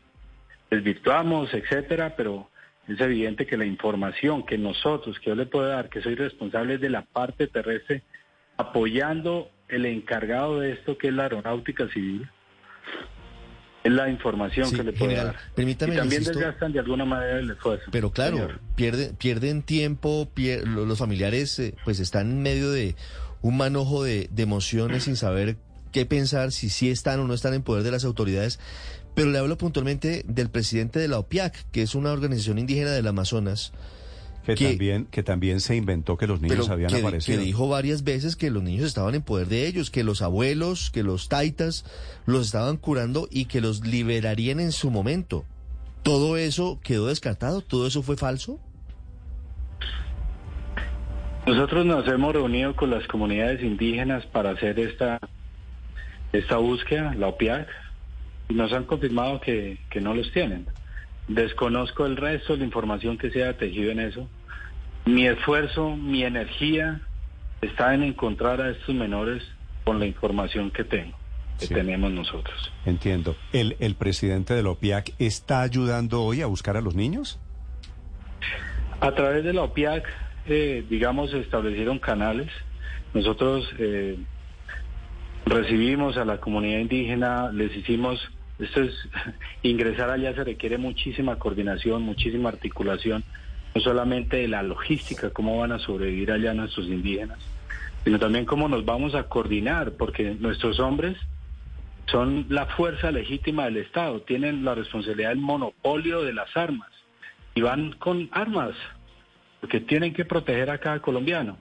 desvirtuamos, 0.68 1.54
etcétera, 1.54 2.16
pero 2.18 2.50
es 2.86 3.00
evidente 3.00 3.46
que 3.46 3.56
la 3.56 3.64
información 3.64 4.44
que 4.44 4.58
nosotros, 4.58 5.18
que 5.20 5.30
yo 5.30 5.36
le 5.36 5.46
puedo 5.46 5.68
dar, 5.68 5.88
que 5.88 6.02
soy 6.02 6.16
responsable 6.16 6.76
de 6.76 6.90
la 6.90 7.00
parte 7.00 7.46
terrestre, 7.46 8.02
apoyando 8.58 9.50
el 9.68 9.86
encargado 9.86 10.60
de 10.60 10.72
esto, 10.72 10.98
que 10.98 11.08
es 11.08 11.14
la 11.14 11.22
aeronáutica 11.22 11.88
civil, 11.88 12.28
es 13.84 13.92
la 13.92 14.08
información 14.08 14.70
que 14.70 14.82
le 14.82 14.92
puedo 14.92 15.14
dar. 15.14 15.36
Permítame, 15.54 15.94
y 15.94 15.96
también 15.96 16.24
desgastan 16.24 16.72
de 16.72 16.78
alguna 16.78 17.04
manera 17.04 17.38
el 17.38 17.50
esfuerzo. 17.50 17.86
Pero 17.90 18.10
claro, 18.10 18.48
pierden, 18.76 19.16
pierden 19.16 19.62
tiempo, 19.62 20.28
los 20.64 20.98
familiares 20.98 21.58
eh, 21.58 21.74
pues 21.84 22.00
están 22.00 22.30
en 22.30 22.42
medio 22.42 22.70
de 22.70 22.94
un 23.40 23.56
manojo 23.56 24.04
de, 24.04 24.28
de 24.30 24.42
emociones 24.42 25.04
sin 25.04 25.16
saber 25.16 25.56
qué 25.90 26.06
pensar, 26.06 26.52
si 26.52 26.70
sí 26.70 26.90
están 26.90 27.20
o 27.20 27.26
no 27.26 27.34
están 27.34 27.54
en 27.54 27.62
poder 27.62 27.82
de 27.82 27.90
las 27.90 28.04
autoridades. 28.04 28.60
Pero 29.14 29.30
le 29.30 29.38
hablo 29.38 29.58
puntualmente 29.58 30.24
del 30.26 30.48
presidente 30.48 30.98
de 30.98 31.08
la 31.08 31.18
OPIAC, 31.18 31.70
que 31.70 31.82
es 31.82 31.94
una 31.94 32.12
organización 32.12 32.58
indígena 32.58 32.92
del 32.92 33.06
Amazonas. 33.06 33.72
Que, 34.44 34.56
también, 34.56 35.06
que 35.06 35.22
también 35.22 35.60
se 35.60 35.76
inventó 35.76 36.16
que 36.16 36.26
los 36.26 36.40
niños 36.40 36.68
habían 36.68 36.94
aparecido. 36.94 37.38
Que 37.38 37.44
dijo 37.44 37.68
varias 37.68 38.02
veces 38.02 38.34
que 38.34 38.50
los 38.50 38.62
niños 38.62 38.86
estaban 38.86 39.14
en 39.14 39.22
poder 39.22 39.46
de 39.46 39.66
ellos, 39.68 39.90
que 39.90 40.02
los 40.02 40.20
abuelos, 40.20 40.90
que 40.90 41.04
los 41.04 41.28
taitas 41.28 41.84
los 42.26 42.46
estaban 42.46 42.76
curando 42.76 43.28
y 43.30 43.44
que 43.44 43.60
los 43.60 43.86
liberarían 43.86 44.58
en 44.58 44.72
su 44.72 44.90
momento. 44.90 45.44
¿Todo 46.02 46.36
eso 46.36 46.80
quedó 46.82 47.06
descartado? 47.06 47.60
¿Todo 47.60 47.86
eso 47.86 48.02
fue 48.02 48.16
falso? 48.16 48.58
Nosotros 51.46 51.84
nos 51.84 52.06
hemos 52.06 52.32
reunido 52.32 52.74
con 52.76 52.90
las 52.90 53.06
comunidades 53.08 53.62
indígenas 53.62 54.24
para 54.26 54.50
hacer 54.50 54.78
esta, 54.78 55.18
esta 56.32 56.56
búsqueda, 56.56 57.14
la 57.14 57.28
OPIAC, 57.28 57.68
nos 58.48 58.72
han 58.72 58.84
confirmado 58.84 59.40
que, 59.40 59.78
no 60.00 60.14
los 60.14 60.30
tienen. 60.32 60.66
Desconozco 61.28 62.06
el 62.06 62.16
resto 62.16 62.54
de 62.54 62.60
la 62.60 62.64
información 62.64 63.16
que 63.16 63.30
se 63.30 63.44
ha 63.44 63.56
tejido 63.56 63.90
en 63.90 64.00
eso. 64.00 64.28
Mi 65.04 65.26
esfuerzo, 65.26 65.96
mi 65.96 66.24
energía 66.24 67.00
está 67.60 67.94
en 67.94 68.02
encontrar 68.02 68.60
a 68.60 68.70
estos 68.70 68.94
menores 68.94 69.42
con 69.84 69.98
la 69.98 70.06
información 70.06 70.70
que 70.70 70.84
tengo, 70.84 71.16
que 71.58 71.66
tenemos 71.68 72.10
nosotros. 72.10 72.72
Entiendo. 72.84 73.36
¿El, 73.52 73.76
¿El 73.80 73.94
presidente 73.94 74.54
de 74.54 74.62
la 74.62 74.70
OPIAC 74.70 75.12
está 75.18 75.62
ayudando 75.62 76.22
hoy 76.22 76.42
a 76.42 76.46
buscar 76.46 76.76
a 76.76 76.80
los 76.80 76.94
niños? 76.94 77.38
A 79.00 79.12
través 79.14 79.44
de 79.44 79.52
la 79.52 79.62
OPIAC, 79.62 80.04
eh, 80.46 80.84
digamos, 80.88 81.30
se 81.30 81.40
establecieron 81.40 81.98
canales. 81.98 82.48
Nosotros 83.14 83.68
eh, 83.78 84.16
recibimos 85.46 86.16
a 86.16 86.24
la 86.24 86.38
comunidad 86.38 86.78
indígena, 86.78 87.50
les 87.52 87.76
hicimos 87.76 88.20
esto 88.62 88.82
es, 88.82 88.94
ingresar 89.62 90.10
allá 90.10 90.34
se 90.34 90.44
requiere 90.44 90.78
muchísima 90.78 91.38
coordinación, 91.38 92.02
muchísima 92.02 92.48
articulación, 92.48 93.24
no 93.74 93.80
solamente 93.80 94.38
de 94.38 94.48
la 94.48 94.62
logística, 94.62 95.30
cómo 95.30 95.58
van 95.58 95.72
a 95.72 95.78
sobrevivir 95.78 96.30
allá 96.30 96.54
nuestros 96.54 96.86
indígenas, 96.86 97.38
sino 98.04 98.18
también 98.18 98.44
cómo 98.44 98.68
nos 98.68 98.84
vamos 98.84 99.14
a 99.14 99.24
coordinar, 99.24 99.92
porque 99.92 100.36
nuestros 100.38 100.78
hombres 100.80 101.16
son 102.06 102.46
la 102.48 102.66
fuerza 102.66 103.10
legítima 103.10 103.64
del 103.64 103.78
Estado, 103.78 104.20
tienen 104.22 104.64
la 104.64 104.74
responsabilidad 104.74 105.30
del 105.30 105.38
monopolio 105.38 106.22
de 106.22 106.34
las 106.34 106.54
armas 106.56 106.90
y 107.54 107.62
van 107.62 107.92
con 107.92 108.28
armas, 108.32 108.74
porque 109.60 109.80
tienen 109.80 110.12
que 110.12 110.24
proteger 110.24 110.70
a 110.70 110.78
cada 110.78 111.00
colombiano. 111.00 111.56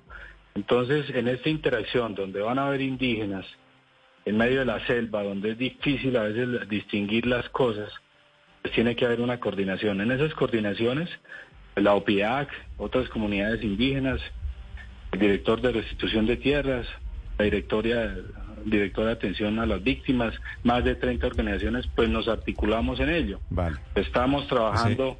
Entonces, 0.55 1.09
en 1.11 1.27
esta 1.27 1.49
interacción 1.49 2.15
donde 2.15 2.41
van 2.41 2.59
a 2.59 2.67
haber 2.67 2.81
indígenas, 2.81 3.45
en 4.25 4.37
medio 4.37 4.59
de 4.59 4.65
la 4.65 4.85
selva, 4.85 5.23
donde 5.23 5.51
es 5.51 5.57
difícil 5.57 6.15
a 6.17 6.23
veces 6.23 6.69
distinguir 6.69 7.25
las 7.25 7.49
cosas, 7.49 7.91
pues 8.61 8.73
tiene 8.73 8.95
que 8.95 9.05
haber 9.05 9.21
una 9.21 9.39
coordinación. 9.39 10.01
En 10.01 10.11
esas 10.11 10.33
coordinaciones, 10.33 11.09
la 11.75 11.95
OPIAC, 11.95 12.49
otras 12.77 13.09
comunidades 13.09 13.63
indígenas, 13.63 14.21
el 15.11 15.19
director 15.19 15.61
de 15.61 15.71
restitución 15.71 16.25
de 16.25 16.37
tierras, 16.37 16.87
la 17.37 17.45
directoria, 17.45 18.15
directora 18.65 19.07
de 19.07 19.13
atención 19.13 19.59
a 19.59 19.65
las 19.65 19.83
víctimas, 19.83 20.35
más 20.63 20.83
de 20.83 20.95
30 20.95 21.25
organizaciones, 21.27 21.87
pues 21.95 22.09
nos 22.09 22.27
articulamos 22.27 22.99
en 22.99 23.09
ello. 23.09 23.39
Vale. 23.49 23.77
Estamos 23.95 24.47
trabajando 24.47 25.17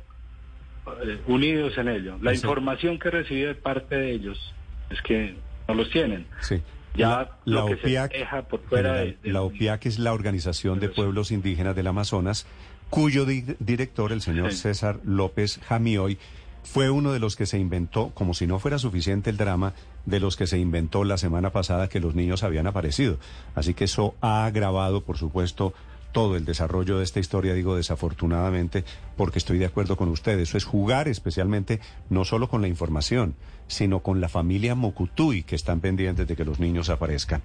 eh, 1.03 1.19
unidos 1.27 1.77
en 1.77 1.89
ello. 1.89 2.17
La 2.21 2.33
información 2.33 2.99
que 2.99 3.09
recibí 3.09 3.41
de 3.41 3.55
parte 3.55 3.95
de 3.95 4.11
ellos 4.11 4.53
es 4.91 5.01
que 5.01 5.35
no 5.67 5.73
los 5.73 5.89
tienen. 5.89 6.27
Sí. 6.41 6.61
Ya 6.95 7.37
la, 7.45 7.65
que 7.65 7.73
OPIAC, 7.75 8.11
se 8.11 8.17
deja 8.19 8.41
por 8.43 8.61
fuera 8.61 8.93
de, 8.95 9.17
de- 9.23 9.31
la 9.31 9.41
OPIAC 9.41 9.85
es 9.85 9.99
la 9.99 10.13
Organización 10.13 10.79
de 10.79 10.89
Pueblos 10.89 11.31
Indígenas 11.31 11.75
del 11.75 11.87
Amazonas, 11.87 12.45
cuyo 12.89 13.25
di- 13.25 13.45
director, 13.59 14.11
el 14.11 14.21
señor. 14.21 14.51
César 14.53 14.99
López 15.05 15.59
Jamioy, 15.67 16.17
fue 16.63 16.89
uno 16.91 17.11
de 17.11 17.19
los 17.19 17.35
que 17.35 17.45
se 17.47 17.57
inventó, 17.57 18.09
como 18.13 18.33
si 18.33 18.45
no 18.45 18.59
fuera 18.59 18.77
suficiente 18.77 19.29
el 19.29 19.37
drama, 19.37 19.73
de 20.05 20.19
los 20.19 20.35
que 20.35 20.45
se 20.47 20.59
inventó 20.59 21.03
la 21.03 21.17
semana 21.17 21.51
pasada 21.51 21.87
que 21.89 21.99
los 21.99 22.13
niños 22.13 22.43
habían 22.43 22.67
aparecido. 22.67 23.17
Así 23.55 23.73
que 23.73 23.85
eso 23.85 24.13
ha 24.21 24.45
agravado, 24.45 25.01
por 25.01 25.17
supuesto, 25.17 25.73
todo 26.11 26.35
el 26.35 26.45
desarrollo 26.45 26.97
de 26.97 27.03
esta 27.03 27.19
historia, 27.19 27.53
digo 27.53 27.75
desafortunadamente, 27.75 28.83
porque 29.17 29.39
estoy 29.39 29.57
de 29.57 29.65
acuerdo 29.65 29.97
con 29.97 30.09
ustedes. 30.09 30.55
Es 30.55 30.65
jugar 30.65 31.07
especialmente 31.07 31.79
no 32.09 32.25
solo 32.25 32.47
con 32.47 32.61
la 32.61 32.67
información, 32.67 33.35
sino 33.67 34.01
con 34.01 34.21
la 34.21 34.29
familia 34.29 34.75
Mocutuy, 34.75 35.43
que 35.43 35.55
están 35.55 35.79
pendientes 35.79 36.27
de 36.27 36.35
que 36.35 36.45
los 36.45 36.59
niños 36.59 36.89
aparezcan. 36.89 37.41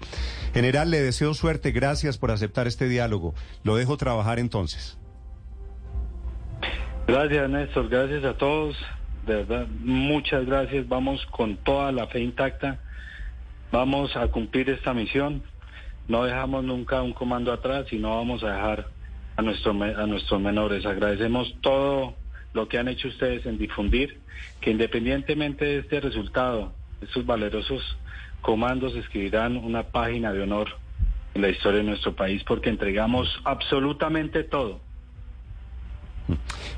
General, 0.52 0.90
le 0.90 1.00
deseo 1.00 1.34
suerte, 1.34 1.70
gracias 1.70 2.18
por 2.18 2.30
aceptar 2.30 2.66
este 2.66 2.88
diálogo. 2.88 3.34
Lo 3.62 3.76
dejo 3.76 3.96
trabajar 3.96 4.38
entonces. 4.38 4.98
Gracias, 7.06 7.48
Néstor. 7.48 7.88
Gracias 7.88 8.24
a 8.24 8.34
todos. 8.36 8.76
De 9.26 9.36
verdad, 9.36 9.66
muchas 9.80 10.44
gracias. 10.46 10.88
Vamos 10.88 11.24
con 11.26 11.56
toda 11.58 11.92
la 11.92 12.06
fe 12.08 12.20
intacta. 12.20 12.80
Vamos 13.70 14.16
a 14.16 14.28
cumplir 14.28 14.70
esta 14.70 14.92
misión. 14.92 15.42
No 16.08 16.24
dejamos 16.24 16.64
nunca 16.64 17.02
un 17.02 17.12
comando 17.12 17.52
atrás 17.52 17.86
y 17.92 17.96
no 17.98 18.16
vamos 18.16 18.42
a 18.44 18.52
dejar 18.52 18.88
a, 19.36 19.42
nuestro, 19.42 19.72
a 19.72 20.06
nuestros 20.06 20.40
menores. 20.40 20.86
Agradecemos 20.86 21.54
todo 21.60 22.14
lo 22.54 22.68
que 22.68 22.78
han 22.78 22.88
hecho 22.88 23.08
ustedes 23.08 23.44
en 23.46 23.58
difundir, 23.58 24.20
que 24.60 24.70
independientemente 24.70 25.64
de 25.64 25.78
este 25.78 26.00
resultado, 26.00 26.72
estos 27.02 27.26
valerosos 27.26 27.82
comandos 28.40 28.94
escribirán 28.94 29.56
una 29.56 29.82
página 29.82 30.32
de 30.32 30.42
honor 30.42 30.68
en 31.34 31.42
la 31.42 31.48
historia 31.50 31.78
de 31.80 31.84
nuestro 31.84 32.14
país 32.14 32.42
porque 32.44 32.70
entregamos 32.70 33.28
absolutamente 33.44 34.44
todo. 34.44 34.80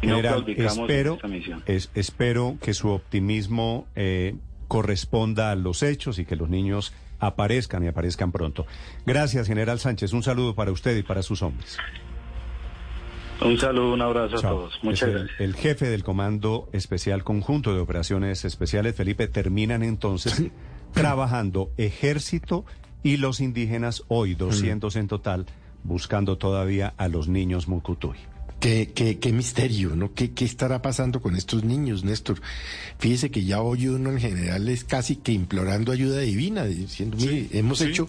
Y 0.02 0.06
General, 0.08 0.34
claudicamos 0.44 0.76
en 0.78 0.82
espero, 0.84 1.14
esta 1.14 1.28
misión. 1.28 1.62
es- 1.66 1.90
espero 1.94 2.56
que 2.60 2.74
su 2.74 2.90
optimismo 2.90 3.86
eh, 3.96 4.34
corresponda 4.68 5.50
a 5.52 5.54
los 5.54 5.82
hechos 5.82 6.18
y 6.18 6.24
que 6.26 6.36
los 6.36 6.48
niños 6.50 6.92
aparezcan 7.18 7.84
y 7.84 7.88
aparezcan 7.88 8.32
pronto. 8.32 8.66
Gracias, 9.06 9.46
General 9.46 9.78
Sánchez. 9.78 10.12
Un 10.12 10.22
saludo 10.22 10.54
para 10.54 10.70
usted 10.72 10.96
y 10.96 11.02
para 11.02 11.22
sus 11.22 11.42
hombres. 11.42 11.76
Un 13.40 13.56
saludo, 13.56 13.92
un 13.94 14.02
abrazo 14.02 14.36
a 14.38 14.40
todos. 14.40 14.78
Muchas 14.82 15.02
Es 15.08 15.14
el- 15.14 15.20
gracias. 15.20 15.40
El 15.40 15.54
jefe 15.54 15.86
del 15.88 16.02
Comando 16.02 16.68
Especial 16.72 17.22
Conjunto 17.22 17.72
de 17.72 17.80
Operaciones 17.80 18.44
Especiales, 18.44 18.96
Felipe, 18.96 19.28
terminan 19.28 19.82
entonces 19.84 20.42
trabajando 20.92 21.70
ejército 21.76 22.64
y 23.04 23.18
los 23.18 23.40
indígenas, 23.40 24.02
hoy 24.08 24.34
200 24.34 24.96
en 24.96 25.06
total, 25.06 25.46
buscando 25.84 26.36
todavía 26.36 26.94
a 26.96 27.06
los 27.06 27.28
niños 27.28 27.68
Mucutuy. 27.68 28.16
Qué, 28.60 28.90
qué, 28.92 29.18
qué 29.20 29.32
misterio, 29.32 29.94
¿no? 29.94 30.12
¿Qué, 30.14 30.32
¿Qué 30.32 30.44
estará 30.44 30.82
pasando 30.82 31.22
con 31.22 31.36
estos 31.36 31.62
niños, 31.62 32.02
Néstor? 32.02 32.40
Fíjese 32.98 33.30
que 33.30 33.44
ya 33.44 33.62
hoy 33.62 33.86
uno 33.86 34.10
en 34.10 34.18
general 34.18 34.68
es 34.68 34.82
casi 34.82 35.14
que 35.16 35.30
implorando 35.32 35.92
ayuda 35.92 36.18
divina, 36.20 36.64
diciendo, 36.64 37.16
mire, 37.20 37.48
hemos 37.52 37.80
hecho 37.80 38.08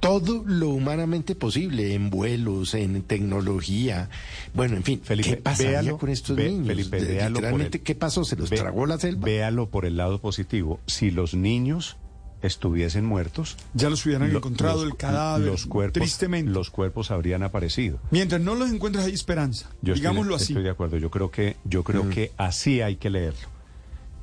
todo 0.00 0.42
lo 0.44 0.70
humanamente 0.70 1.36
posible 1.36 1.94
en 1.94 2.10
vuelos, 2.10 2.74
en 2.74 3.02
tecnología. 3.02 4.10
Bueno, 4.52 4.76
en 4.76 4.82
fin, 4.82 5.00
¿qué 5.00 5.36
pasaría 5.36 5.70
véalo, 5.82 5.98
con 5.98 6.08
estos 6.10 6.36
ve- 6.36 6.48
niños? 6.50 6.66
Felipe, 6.66 6.98
Literalmente, 7.00 7.78
el- 7.78 7.84
¿qué 7.84 7.94
pasó? 7.94 8.24
¿Se 8.24 8.34
los 8.34 8.50
ve- 8.50 8.56
tragó 8.56 8.84
la 8.86 8.98
selva? 8.98 9.24
Véalo 9.26 9.70
por 9.70 9.86
el 9.86 9.96
lado 9.96 10.20
positivo. 10.20 10.80
Si 10.88 11.12
los 11.12 11.34
niños 11.34 11.98
estuviesen 12.42 13.04
muertos, 13.04 13.56
Ya 13.74 13.88
los 13.88 14.04
hubieran 14.04 14.32
lo- 14.32 14.38
encontrado 14.38 14.82
los- 14.84 14.92
el 14.92 14.96
cadáver, 14.96 15.46
Los 15.46 15.66
cuerpos, 15.66 15.94
tristemente. 15.94 16.50
los 16.50 16.70
cuerpos 16.70 17.10
habrían 17.10 17.42
aparecido. 17.42 17.98
Mientras 18.10 18.40
no 18.40 18.54
los 18.54 18.70
encuentres 18.70 19.04
hay 19.06 19.12
esperanza. 19.14 19.66
Yo 19.82 19.94
estoy- 19.94 20.00
digámoslo 20.00 20.34
así. 20.34 20.52
Estoy 20.52 20.64
de 20.64 20.70
acuerdo. 20.70 20.96
Yo 20.98 21.10
creo 21.10 21.30
que, 21.30 21.56
yo 21.64 21.80
Mm. 21.80 21.84
creo 21.84 22.10
que 22.10 22.32
así 22.36 22.80
hay 22.82 22.96
que 22.96 23.10
leerlo. 23.10 23.48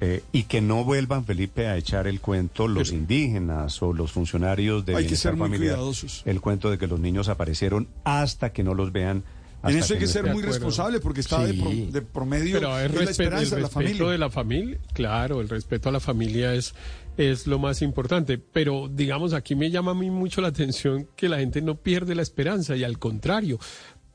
Eh, 0.02 0.24
y 0.32 0.44
que 0.44 0.62
no 0.62 0.86
vuelvan, 0.86 1.26
Felipe, 1.26 1.68
a 1.68 1.76
echar 1.76 2.08
el 2.08 2.22
cuento 2.22 2.70
los 2.70 2.94
indígenas 2.94 3.82
o 3.82 3.92
los 3.92 4.14
funcionarios 4.14 4.86
de 4.86 4.96
Hay 4.96 5.08
que 5.08 5.18
ser 5.18 5.34
muy 5.34 5.48
familiar, 5.50 5.76
cuidadosos. 5.76 6.22
El 6.26 6.40
cuento 6.40 6.70
de 6.72 6.78
que 6.78 6.88
los 6.88 7.02
niños 7.02 7.28
aparecieron 7.28 7.90
hasta 8.06 8.54
que 8.54 8.64
no 8.64 8.74
los 8.74 8.94
vean. 8.94 9.24
En 9.62 9.78
eso 9.78 9.94
hay 9.96 10.00
que 10.00 10.06
no 10.06 10.12
ser 10.14 10.32
muy 10.32 10.42
responsable 10.42 11.02
porque 11.02 11.20
está 11.20 11.44
de, 11.46 11.54
pro- 11.54 11.70
de 11.70 12.02
promedio 12.02 12.54
Pero 12.62 12.80
es 12.80 12.86
es 12.94 12.96
la 12.96 13.12
esperanza 13.12 13.44
el 13.44 13.50
de 13.50 13.56
la 13.58 13.62
respeto 13.64 13.74
familia. 13.74 14.12
de 14.12 14.18
la 14.18 14.30
familia, 14.30 14.78
claro, 14.94 15.42
el 15.42 15.50
respeto 15.50 15.90
a 15.90 15.92
la 15.92 16.00
familia 16.00 16.54
es, 16.54 16.74
es 17.20 17.48
lo 17.48 17.60
más 17.60 17.82
importante. 17.82 18.38
Pero, 18.38 18.90
digamos, 18.90 19.34
aquí 19.34 19.54
me 19.54 19.70
llama 19.70 19.92
a 19.92 19.96
mí 19.96 20.10
mucho 20.10 20.40
la 20.40 20.48
atención 20.48 21.08
que 21.18 21.28
la 21.28 21.40
gente 21.40 21.62
no 21.62 21.76
pierde 21.76 22.16
la 22.16 22.22
esperanza 22.22 22.78
y 22.78 22.86
al 22.86 22.98
contrario, 22.98 23.60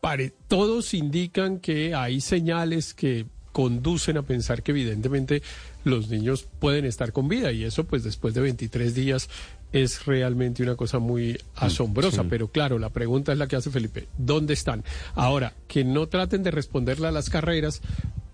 pare, 0.01 0.33
todos 0.49 0.95
indican 0.95 1.59
que 1.61 1.95
hay 1.95 2.23
señales 2.23 2.95
que 2.95 3.27
conducen 3.53 4.17
a 4.17 4.23
pensar 4.23 4.63
que 4.63 4.73
evidentemente 4.73 5.43
los 5.85 6.09
niños 6.09 6.47
pueden 6.59 6.87
estar 6.87 7.13
con 7.13 7.29
vida 7.29 7.53
y 7.53 7.63
eso 7.63 7.85
pues 7.85 8.03
después 8.03 8.35
de 8.35 8.41
23 8.41 8.95
días 8.95 9.29
es 9.71 10.07
realmente 10.07 10.63
una 10.63 10.75
cosa 10.75 10.99
muy 10.99 11.39
asombrosa, 11.57 12.23
sí. 12.23 12.29
pero 12.31 12.49
claro, 12.49 12.79
la 12.79 12.91
pregunta 12.91 13.33
es 13.33 13.39
la 13.39 13.47
que 13.47 13.57
hace 13.57 13.71
Felipe, 13.71 14.09
¿dónde 14.17 14.55
están? 14.55 14.83
Ahora, 15.15 15.53
que 15.69 15.85
no 15.85 16.09
traten 16.09 16.43
de 16.43 16.53
responderle 16.53 17.09
a 17.09 17.13
las 17.13 17.29
carreras 17.29 17.81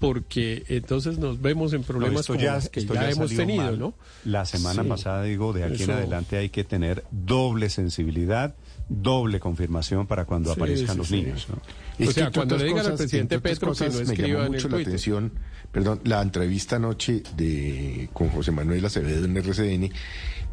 porque 0.01 0.65
entonces 0.69 1.19
nos 1.19 1.41
vemos 1.41 1.73
en 1.75 1.85
problemas 1.85 2.20
esto 2.23 2.33
como 2.33 2.43
ya, 2.45 2.55
los 2.57 2.69
que 2.70 2.81
esto 2.81 2.95
ya, 2.95 3.03
ya 3.03 3.11
hemos 3.11 3.31
tenido, 3.37 3.62
mal. 3.62 3.79
¿no? 3.79 3.95
La 4.25 4.45
semana 4.47 4.83
Sí. 4.83 4.89
pasada, 4.89 5.23
digo, 5.23 5.53
de 5.53 5.62
aquí 5.65 5.83
Eso- 5.83 5.93
en 5.93 5.99
adelante 5.99 6.39
hay 6.39 6.49
que 6.49 6.65
tener 6.65 7.05
doble 7.12 7.69
sensibilidad, 7.70 8.55
doble 8.89 9.39
confirmación 9.39 10.07
para 10.07 10.25
cuando 10.25 10.53
Sí, 10.53 10.59
aparezcan 10.59 10.93
sí, 10.95 10.99
los 10.99 11.09
sí. 11.09 11.15
niños. 11.23 11.47
¿no? 11.51 12.09
O 12.09 12.11
sea, 12.12 12.27
que, 12.31 12.33
cuando 12.39 12.57
le 12.57 12.65
digan 12.65 12.87
al 12.87 12.97
presidente 12.97 13.39
Petro 13.41 13.75
que 13.75 13.89
no 13.89 13.93
me 13.93 14.17
llamó 14.17 14.39
en 14.41 14.45
el 14.47 14.51
mucho 14.51 14.69
la 14.70 14.79
atención, 14.79 15.33
perdón, 15.70 16.01
la 16.05 16.23
entrevista 16.23 16.77
anoche 16.77 17.23
de 17.37 18.09
con 18.15 18.31
José 18.31 18.53
Manuel 18.53 18.85
Acevedo 18.85 19.27
en 19.27 19.37
RCN, 19.37 19.93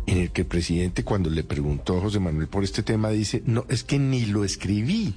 en 0.08 0.17
el 0.17 0.32
que 0.32 0.42
el 0.42 0.48
presidente 0.48 1.06
cuando 1.06 1.30
le 1.30 1.45
preguntó 1.45 1.98
a 1.98 2.01
José 2.01 2.19
Manuel 2.19 2.48
por 2.50 2.66
este 2.66 2.84
tema 2.84 3.09
dice, 3.11 3.42
no, 3.45 3.66
es 3.69 3.84
que 3.85 3.98
ni 3.98 4.26
lo 4.26 4.43
escribí. 4.43 5.16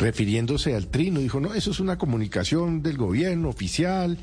Refiriéndose 0.00 0.74
al 0.74 0.88
trino, 0.88 1.20
dijo, 1.20 1.40
no, 1.40 1.54
eso 1.54 1.70
es 1.70 1.80
una 1.80 1.98
comunicación 1.98 2.82
del 2.82 2.96
gobierno 2.96 3.48
oficial 3.48 4.18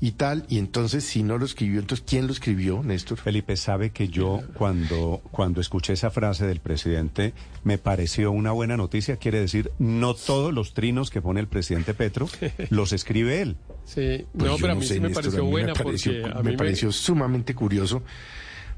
y 0.00 0.12
tal. 0.12 0.44
Y 0.48 0.58
entonces, 0.58 1.04
si 1.04 1.22
no 1.22 1.38
lo 1.38 1.44
escribió, 1.44 1.80
entonces, 1.80 2.04
¿quién 2.08 2.26
lo 2.26 2.32
escribió, 2.32 2.82
Néstor? 2.82 3.18
Felipe 3.18 3.56
sabe 3.56 3.90
que 3.90 4.08
yo 4.08 4.40
cuando, 4.54 5.22
cuando 5.30 5.60
escuché 5.60 5.94
esa 5.94 6.10
frase 6.10 6.46
del 6.46 6.60
presidente 6.60 7.34
me 7.64 7.78
pareció 7.78 8.30
una 8.30 8.52
buena 8.52 8.76
noticia. 8.76 9.16
Quiere 9.16 9.40
decir, 9.40 9.70
no 9.78 10.14
todos 10.14 10.52
los 10.52 10.74
trinos 10.74 11.10
que 11.10 11.22
pone 11.22 11.40
el 11.40 11.48
presidente 11.48 11.94
Petro 11.94 12.28
los 12.70 12.92
escribe 12.92 13.42
él. 13.42 13.56
Sí, 13.84 14.26
Pues 14.32 14.50
no, 14.50 14.56
yo 14.56 14.62
pero 14.62 14.72
a 14.72 14.76
mí 14.76 14.86
sé, 14.86 14.94
sí 14.94 15.00
me 15.00 15.08
Néstor, 15.08 15.24
pareció 15.24 15.44
buena 15.44 15.72
me 15.72 15.84
pareció, 15.84 16.12
porque 16.22 16.38
a 16.38 16.42
me 16.42 16.52
pareció 16.56 16.92
sumamente 16.92 17.54
curioso 17.54 18.02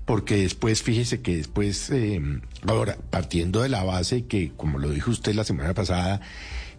porque 0.09 0.37
después, 0.37 0.83
fíjese 0.83 1.21
que 1.21 1.37
después, 1.37 1.91
eh, 1.91 2.19
ahora, 2.67 2.97
partiendo 3.11 3.61
de 3.61 3.69
la 3.69 3.85
base 3.85 4.25
que, 4.25 4.53
como 4.57 4.79
lo 4.79 4.89
dijo 4.89 5.11
usted 5.11 5.35
la 5.35 5.45
semana 5.45 5.75
pasada, 5.75 6.23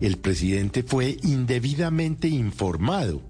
el 0.01 0.17
presidente 0.17 0.81
fue 0.81 1.15
indebidamente 1.21 2.27
informado. 2.27 3.21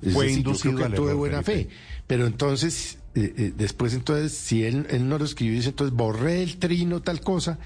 Es 0.00 0.12
Fue 0.12 0.26
decir, 0.26 0.44
yo 0.44 0.50
inducido 0.50 0.74
creo 0.76 0.90
que 0.92 1.08
de 1.08 1.14
buena 1.14 1.42
Felipe. 1.42 1.70
fe. 1.70 1.76
Pero 2.06 2.24
entonces, 2.24 2.98
eh, 3.16 3.34
eh, 3.36 3.52
después 3.56 3.94
entonces, 3.94 4.30
si 4.30 4.62
él, 4.62 4.86
él 4.90 5.08
no 5.08 5.18
lo 5.18 5.24
escribió, 5.24 5.56
dice 5.56 5.70
entonces 5.70 5.96
borré 5.96 6.44
el 6.44 6.58
trino, 6.58 7.02
tal 7.02 7.20
cosa. 7.20 7.58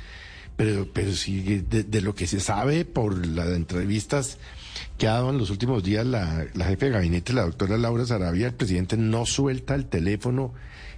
Pero, 0.56 0.88
pero 0.94 1.12
sí, 1.12 1.42
de, 1.42 1.84
de 1.84 2.00
lo 2.00 2.14
que 2.14 2.26
se 2.26 2.40
sabe 2.40 2.86
por 2.86 3.26
las 3.26 3.48
entrevistas 3.48 4.38
que 4.96 5.08
ha 5.08 5.12
dado 5.12 5.28
en 5.28 5.36
los 5.36 5.50
últimos 5.50 5.84
días 5.84 6.06
la, 6.06 6.46
la 6.54 6.64
jefe 6.64 6.86
de 6.86 6.92
gabinete, 6.92 7.34
la 7.34 7.42
doctora 7.42 7.76
Laura 7.76 8.06
Sarabia, 8.06 8.46
el 8.46 8.54
presidente 8.54 8.96
no 8.96 9.26
suelta 9.26 9.74
el 9.74 9.84
teléfono 9.84 10.54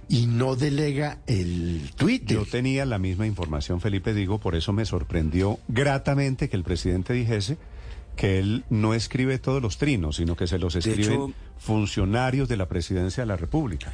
y 0.09 0.25
no 0.27 0.55
delega 0.55 1.19
el 1.27 1.91
Twitter. 1.95 2.37
Yo 2.37 2.45
tenía 2.45 2.85
la 2.85 2.97
misma 2.97 3.27
información, 3.27 3.81
Felipe, 3.81 4.13
digo, 4.13 4.39
por 4.39 4.55
eso 4.55 4.71
me 4.73 4.85
sorprendió 4.85 5.59
gratamente 5.67 6.49
que 6.49 6.55
el 6.55 6.63
presidente 6.63 7.13
dijese 7.13 7.57
que 8.15 8.39
él 8.39 8.63
no 8.69 8.93
escribe 8.93 9.37
todos 9.37 9.61
los 9.61 9.77
trinos, 9.77 10.15
sino 10.15 10.35
que 10.35 10.47
se 10.47 10.57
los 10.57 10.75
escriben 10.75 11.11
hecho- 11.13 11.31
funcionarios 11.59 12.47
de 12.49 12.57
la 12.57 12.67
presidencia 12.67 13.21
de 13.23 13.27
la 13.27 13.35
República. 13.37 13.93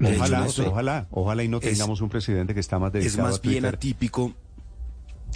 Hecho, 0.00 0.14
Ojalá, 0.16 0.46
ojalá, 0.66 1.06
ojalá 1.10 1.44
y 1.44 1.48
no 1.48 1.58
es- 1.58 1.64
tengamos 1.64 2.00
un 2.00 2.08
presidente 2.08 2.54
que 2.54 2.60
está 2.60 2.78
más 2.78 2.88
Es 2.94 3.04
dedicado 3.04 3.28
más 3.28 3.38
a 3.38 3.40
bien 3.48 3.64
atípico 3.66 4.34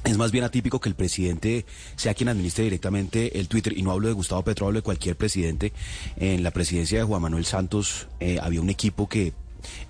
Es 0.04 0.18
más 0.18 0.30
bien 0.32 0.44
atípico 0.44 0.80
que 0.80 0.88
el 0.90 0.94
presidente 0.94 1.64
sea 1.96 2.14
quien 2.14 2.28
administre 2.28 2.64
directamente 2.64 3.38
el 3.40 3.48
Twitter. 3.48 3.76
Y 3.76 3.82
no 3.82 3.90
hablo 3.92 4.08
de 4.08 4.12
Gustavo 4.14 4.42
Petro, 4.44 4.66
hablo 4.66 4.78
de 4.78 4.82
cualquier 4.82 5.16
presidente. 5.16 5.72
En 6.16 6.42
la 6.42 6.50
presidencia 6.50 6.98
de 6.98 7.04
Juan 7.04 7.22
Manuel 7.22 7.44
Santos 7.46 8.06
eh, 8.20 8.38
había 8.42 8.60
un 8.60 8.68
equipo 8.70 9.08
que 9.08 9.32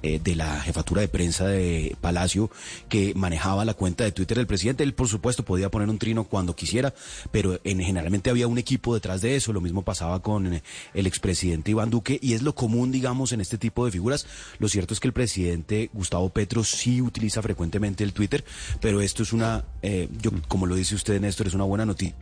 eh, 0.02 0.20
de 0.22 0.34
la 0.34 0.60
jefatura 0.60 1.00
de 1.00 1.08
prensa 1.08 1.46
de 1.46 1.96
Palacio 2.00 2.50
que 2.88 3.14
manejaba 3.14 3.64
la 3.64 3.74
cuenta 3.74 4.05
de 4.05 4.12
Twitter 4.12 4.36
del 4.36 4.46
presidente. 4.46 4.84
Él, 4.84 4.94
por 4.94 5.08
supuesto, 5.08 5.44
podía 5.44 5.70
poner 5.70 5.88
un 5.88 5.98
trino 5.98 6.24
cuando 6.24 6.55
quisiera, 6.55 6.94
pero 7.30 7.58
en, 7.64 7.80
generalmente 7.80 8.30
había 8.30 8.46
un 8.46 8.58
equipo 8.58 8.94
detrás 8.94 9.20
de 9.20 9.36
eso. 9.36 9.52
Lo 9.52 9.60
mismo 9.60 9.82
pasaba 9.82 10.20
con 10.22 10.55
eh, 10.55 10.62
el 10.94 11.06
expresidente 11.06 11.70
Iván 11.70 11.90
Duque 11.90 12.18
y 12.22 12.34
es 12.34 12.42
lo 12.42 12.55
común, 12.55 12.92
digamos, 12.92 13.32
en 13.32 13.40
este 13.40 13.58
tipo 13.58 13.84
de 13.84 13.90
figuras. 13.90 14.26
Lo 14.58 14.68
cierto 14.68 14.94
es 14.94 15.00
que 15.00 15.08
el 15.08 15.12
presidente 15.12 15.90
Gustavo 15.92 16.30
Petro 16.30 16.64
sí 16.64 17.00
utiliza 17.00 17.42
frecuentemente 17.42 18.05
el 18.05 18.12
Twitter, 18.12 18.44
pero 18.80 19.00
esto 19.00 19.22
es 19.22 19.32
una, 19.32 19.64
eh, 19.82 20.08
yo, 20.20 20.30
como 20.48 20.66
lo 20.66 20.74
dice 20.74 20.94
usted, 20.94 21.20
Néstor, 21.20 21.46
es 21.46 21.55
una 21.55 21.64
buena 21.64 21.86
noticia 21.86 22.14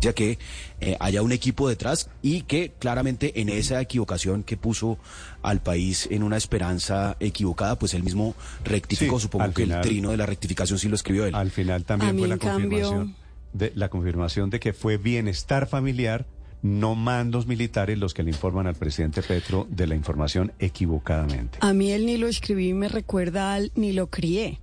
ya 0.00 0.12
que 0.12 0.38
eh, 0.80 0.96
haya 1.00 1.22
un 1.22 1.32
equipo 1.32 1.68
detrás 1.68 2.08
y 2.22 2.42
que 2.42 2.72
claramente 2.78 3.40
en 3.40 3.48
esa 3.48 3.80
equivocación 3.80 4.42
que 4.42 4.56
puso 4.56 4.98
al 5.42 5.60
país 5.60 6.08
en 6.10 6.22
una 6.22 6.36
esperanza 6.36 7.16
equivocada, 7.20 7.78
pues 7.78 7.94
él 7.94 8.02
mismo 8.02 8.34
rectificó. 8.64 9.20
Supongo 9.20 9.52
que 9.52 9.64
el 9.64 9.80
trino 9.80 10.10
de 10.10 10.16
la 10.16 10.26
rectificación 10.26 10.78
sí 10.78 10.88
lo 10.88 10.94
escribió 10.94 11.26
él. 11.26 11.34
Al 11.34 11.50
final 11.50 11.84
también 11.84 12.18
fue 12.18 12.28
la 12.28 12.38
confirmación, 12.38 13.16
de, 13.52 13.72
la 13.74 13.88
confirmación 13.88 14.50
de 14.50 14.60
que 14.60 14.72
fue 14.72 14.96
bienestar 14.96 15.66
familiar 15.66 16.26
no 16.62 16.94
mandos 16.94 17.46
militares 17.46 17.98
los 17.98 18.14
que 18.14 18.22
le 18.22 18.30
informan 18.30 18.66
al 18.66 18.74
presidente 18.74 19.22
Petro 19.22 19.66
de 19.70 19.86
la 19.86 19.94
información 19.94 20.52
equivocadamente. 20.58 21.58
A 21.60 21.72
mí 21.72 21.90
él 21.90 22.06
ni 22.06 22.16
lo 22.16 22.28
escribí 22.28 22.72
me 22.74 22.88
recuerda 22.88 23.54
al 23.54 23.72
ni 23.74 23.92
lo 23.92 24.08
crié. 24.08 24.60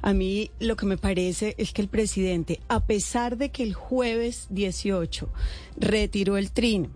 A 0.00 0.12
mí 0.12 0.50
lo 0.60 0.76
que 0.76 0.86
me 0.86 0.96
parece 0.96 1.54
es 1.58 1.72
que 1.72 1.82
el 1.82 1.88
presidente, 1.88 2.60
a 2.68 2.86
pesar 2.86 3.36
de 3.36 3.50
que 3.50 3.64
el 3.64 3.74
jueves 3.74 4.46
18 4.50 5.28
retiró 5.76 6.36
el 6.36 6.52
trino, 6.52 6.90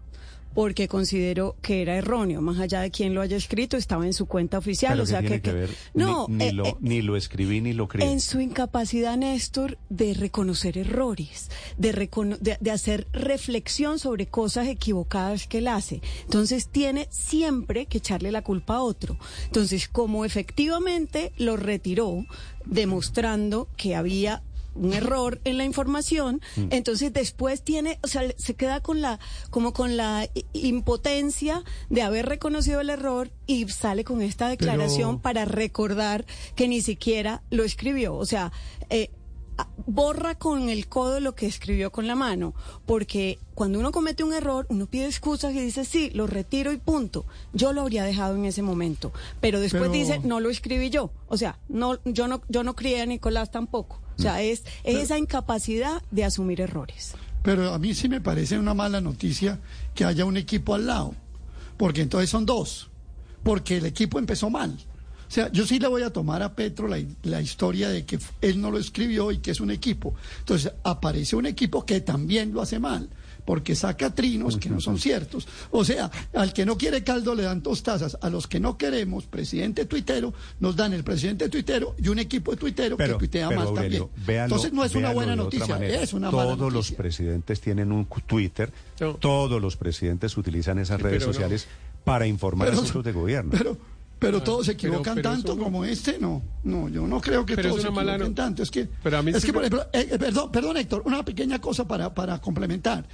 porque 0.55 0.89
considero 0.89 1.57
que 1.63 1.83
era 1.83 1.97
erróneo, 1.97 2.41
más 2.41 2.59
allá 2.59 2.81
de 2.81 2.91
quién 2.91 3.15
lo 3.15 3.21
haya 3.21 3.37
escrito, 3.37 3.77
estaba 3.77 4.07
en 4.07 4.13
su 4.13 4.27
cuenta 4.27 4.59
oficial, 4.59 5.01
o 5.01 5.07
sea 5.07 5.23
que, 5.23 5.69
no, 5.95 6.27
ni, 6.29 6.45
eh, 6.45 6.53
lo, 6.53 6.67
eh, 6.67 6.77
ni 6.81 7.03
lo 7.03 7.17
escribí 7.17 7.61
ni 7.61 7.73
lo 7.73 7.89
creí. 7.89 8.09
En 8.09 8.21
su 8.21 8.41
incapacidad, 8.41 9.17
Néstor, 9.17 9.79
de 9.89 10.15
reconocer 10.15 10.79
errores, 10.79 11.51
de, 11.79 12.59
de, 12.61 12.71
hacer 12.71 13.07
reflexión 13.13 13.99
sobre 13.99 14.27
cosas 14.27 14.69
equivocadas 14.69 15.47
que 15.47 15.59
él 15.59 15.69
hace. 15.69 16.01
Entonces 16.25 16.69
tiene 16.69 17.09
siempre 17.11 17.87
que 17.87 17.99
echarle 17.99 18.31
la 18.31 18.43
culpa 18.43 18.77
a 18.77 18.83
otro. 18.83 19.19
Entonces, 19.47 19.89
como 19.89 20.25
efectivamente 20.25 21.33
lo 21.37 21.57
retiró, 21.57 22.27
demostrando 22.65 23.69
que 23.77 23.95
había 23.95 24.43
un 24.75 24.93
error 24.93 25.41
en 25.45 25.59
la 25.59 25.65
información, 25.65 26.41
mm. 26.57 26.69
entonces 26.71 27.13
después 27.13 27.63
tiene, 27.63 27.99
o 28.03 28.09
sea, 28.09 28.23
se 28.37 28.55
queda 28.55 28.81
con 28.81 29.01
la, 29.01 29.19
como 29.51 29.73
con 29.73 29.97
la 29.97 30.29
impotencia 30.53 31.65
de 31.91 32.03
haber 32.03 32.27
reconocido 32.27 32.81
el 32.81 32.91
error 32.91 33.31
y 33.47 33.69
sale 33.69 34.05
con 34.05 34.23
esta 34.23 34.49
declaración 34.49 35.21
para 35.21 35.45
recordar 35.45 36.25
que 36.55 36.69
ni 36.69 36.81
siquiera 36.81 37.43
lo 37.51 37.65
escribió. 37.65 38.15
O 38.15 38.27
sea, 38.27 38.53
eh, 38.91 39.11
borra 39.87 40.35
con 40.37 40.69
el 40.69 40.89
codo 40.89 41.21
lo 41.21 41.35
que 41.35 41.47
escribió 41.47 41.93
con 41.93 42.07
la 42.07 42.15
mano, 42.15 42.55
porque 42.87 43.39
cuando 43.55 43.79
uno 43.79 43.93
comete 43.93 44.25
un 44.25 44.33
error, 44.33 44.67
uno 44.71 44.87
pide 44.87 45.07
excusas 45.07 45.53
y 45.55 45.61
dice, 45.61 45.85
sí, 45.85 46.11
lo 46.15 46.27
retiro 46.27 46.73
y 46.73 46.79
punto. 46.79 47.25
Yo 47.53 47.73
lo 47.73 47.83
habría 47.83 48.05
dejado 48.05 48.37
en 48.37 48.45
ese 48.45 48.63
momento, 48.63 49.13
pero 49.41 49.61
después 49.61 49.91
dice, 49.93 50.21
no 50.21 50.41
lo 50.41 50.51
escribí 50.51 50.91
yo. 50.91 51.11
O 51.29 51.37
sea, 51.37 51.59
no, 51.69 51.99
yo 52.05 52.29
no, 52.29 52.43
yo 52.49 52.63
no 52.65 52.75
crié 52.75 53.03
a 53.03 53.07
Nicolás 53.07 53.51
tampoco. 53.51 54.01
O 54.23 54.25
sea, 54.25 54.43
es, 54.43 54.63
esa 54.85 55.19
incapacidad 55.19 56.01
de 56.13 56.25
asumir 56.25 56.61
errores. 56.61 57.15
Pero 57.43 57.75
a 57.75 57.79
mí 57.79 57.93
sí 57.93 58.09
me 58.09 58.21
parece 58.21 58.57
una 58.57 58.73
mala 58.73 59.01
noticia 59.01 59.59
que 59.95 60.05
haya 60.05 60.25
un 60.25 60.37
equipo 60.37 60.75
al 60.75 60.87
lado, 60.87 61.15
porque 61.77 62.03
entonces 62.03 62.31
son 62.31 62.47
dos, 62.47 62.89
porque 63.43 63.79
el 63.79 63.87
equipo 63.87 64.21
empezó 64.21 64.49
mal. 64.49 64.79
O 65.27 65.35
sea, 65.35 65.51
yo 65.51 65.67
sí 65.67 65.81
le 65.81 65.89
voy 65.89 66.03
a 66.03 66.13
tomar 66.13 66.43
a 66.43 66.55
Petro 66.55 66.87
la, 66.87 67.03
la, 67.23 67.41
historia 67.41 67.89
de 67.89 68.05
que 68.05 68.19
él 68.43 68.61
no 68.61 68.71
lo 68.71 68.79
escribió 68.79 69.33
y 69.33 69.39
que 69.39 69.51
es 69.51 69.61
un 69.61 69.71
equipo. 69.71 70.15
Entonces 70.39 70.73
aparece 70.85 71.35
un 71.35 71.47
equipo 71.47 71.85
que 71.85 72.01
también 72.03 72.53
lo 72.53 72.61
hace 72.61 72.79
mal 72.79 73.09
porque 73.53 73.75
saca 73.75 74.15
trinos 74.15 74.57
que 74.57 74.71
no 74.71 74.81
son 74.81 74.99
ciertos. 74.99 75.47
O 75.73 75.85
sea, 75.85 76.11
al 76.33 76.55
que 76.55 76.65
no 76.65 76.79
quiere 76.79 77.05
caldo 77.05 77.35
le 77.35 77.43
dan 77.43 77.63
dos 77.63 77.83
tazas, 77.83 78.17
a 78.23 78.31
los 78.31 78.47
que 78.47 78.59
no 78.59 78.79
queremos, 78.79 79.27
presidente 79.27 79.85
tuitero, 79.85 80.33
nos 80.59 80.75
dan 80.75 80.95
el 80.95 81.05
presidente 81.05 81.51
tuitero 81.51 81.95
y 81.99 82.09
un 82.09 82.19
equipo 82.19 82.53
de 82.53 82.57
tuitero 82.57 82.97
que 82.97 83.09
tuitea 83.09 83.51
más 83.51 83.75
también. 83.75 84.09
Entonces 84.27 84.73
no 84.73 84.83
es 84.87 84.95
una 84.95 85.13
buena 85.13 85.37
noticia, 85.37 85.77
es 85.85 86.15
una 86.15 86.31
todos 86.31 86.45
mala 86.45 86.57
Todos 86.57 86.73
los 86.73 86.93
presidentes 86.93 87.61
tienen 87.61 87.93
un 87.93 88.07
Twitter, 88.07 88.73
todos 89.21 89.61
los 89.61 89.77
presidentes 89.77 90.35
utilizan 90.39 90.79
esas 90.79 90.99
redes 91.03 91.23
sociales 91.23 91.69
para 92.05 92.27
informar 92.27 92.69
a 92.71 92.75
sus 92.75 93.05
de 93.05 93.13
gobierno. 93.13 93.53
Pero 94.23 94.39
ah, 94.39 94.45
todos 94.45 94.67
se 94.67 94.73
equivocan 94.73 95.21
tanto 95.21 95.59
como 95.59 95.85
este, 95.85 96.17
no. 96.19 96.43
No, 96.63 96.89
yo 96.89 97.07
no 97.09 97.21
creo 97.21 97.45
que 97.45 97.57
todos 97.57 97.83
se 97.83 97.89
equivoquen 97.89 98.35
tanto. 98.35 98.63
Es 98.63 98.71
que, 98.71 98.83
es 98.83 99.45
que 99.45 99.53
por 99.53 99.65
ejemplo, 99.65 99.83
eh, 99.93 100.09
eh, 100.13 100.19
perdón, 100.19 100.53
perdón, 100.53 100.77
Héctor, 100.77 101.03
una 101.05 101.25
pequeña 101.25 101.61
cosa 101.61 101.87
para, 101.89 102.15
para 102.15 102.41
complementar. 102.41 103.05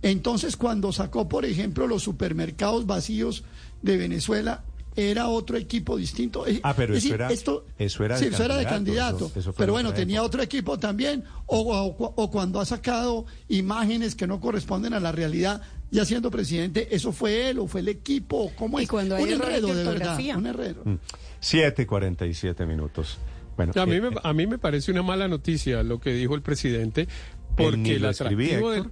Entonces, 0.00 0.56
cuando 0.56 0.92
sacó, 0.92 1.28
por 1.28 1.44
ejemplo, 1.44 1.86
los 1.86 2.02
supermercados 2.02 2.86
vacíos 2.86 3.44
de 3.82 3.98
Venezuela, 3.98 4.64
era 4.96 5.28
otro 5.28 5.58
equipo 5.58 5.96
distinto. 5.96 6.44
Ah, 6.62 6.74
pero 6.74 6.94
eso, 6.94 7.14
era, 7.14 7.30
esto, 7.30 7.66
eso 7.78 8.02
era 8.02 8.18
de 8.18 8.26
era 8.26 8.56
de 8.56 8.64
candidato. 8.64 9.30
pero 9.56 9.74
bueno, 9.74 9.92
tenía 9.92 10.22
otro 10.22 10.42
equipo 10.42 10.78
también. 10.78 11.22
O, 11.44 12.30
cuando 12.32 12.60
ha 12.60 12.64
sacado 12.64 13.26
imágenes 13.48 14.14
que 14.14 14.26
no 14.26 14.40
corresponden 14.40 14.94
a 14.94 15.00
la 15.00 15.12
realidad, 15.12 15.60
ya 15.90 16.04
siendo 16.04 16.30
presidente, 16.30 16.88
¿eso 16.94 17.12
fue 17.12 17.50
él 17.50 17.58
o 17.58 17.66
fue 17.66 17.80
el 17.80 17.88
equipo? 17.88 18.52
¿Cómo 18.56 18.78
es? 18.78 18.88
cuando 18.88 19.16
un 19.16 19.28
enredo, 19.28 19.74
de, 19.74 19.84
verdad. 19.84 20.18
Un 20.36 20.46
enredo. 20.46 20.84
7.47 21.40 22.64
mm. 22.64 22.68
minutos. 22.68 23.18
Bueno, 23.56 23.72
a, 23.74 23.86
mí 23.86 24.00
me, 24.00 24.10
a 24.22 24.32
mí 24.32 24.46
me 24.46 24.58
parece 24.58 24.92
una 24.92 25.02
mala 25.02 25.28
noticia 25.28 25.82
lo 25.82 25.98
que 25.98 26.12
dijo 26.12 26.34
el 26.34 26.42
presidente, 26.42 27.08
porque 27.56 27.96
el 27.96 28.04
atractivo 28.04 28.70
del 28.70 28.90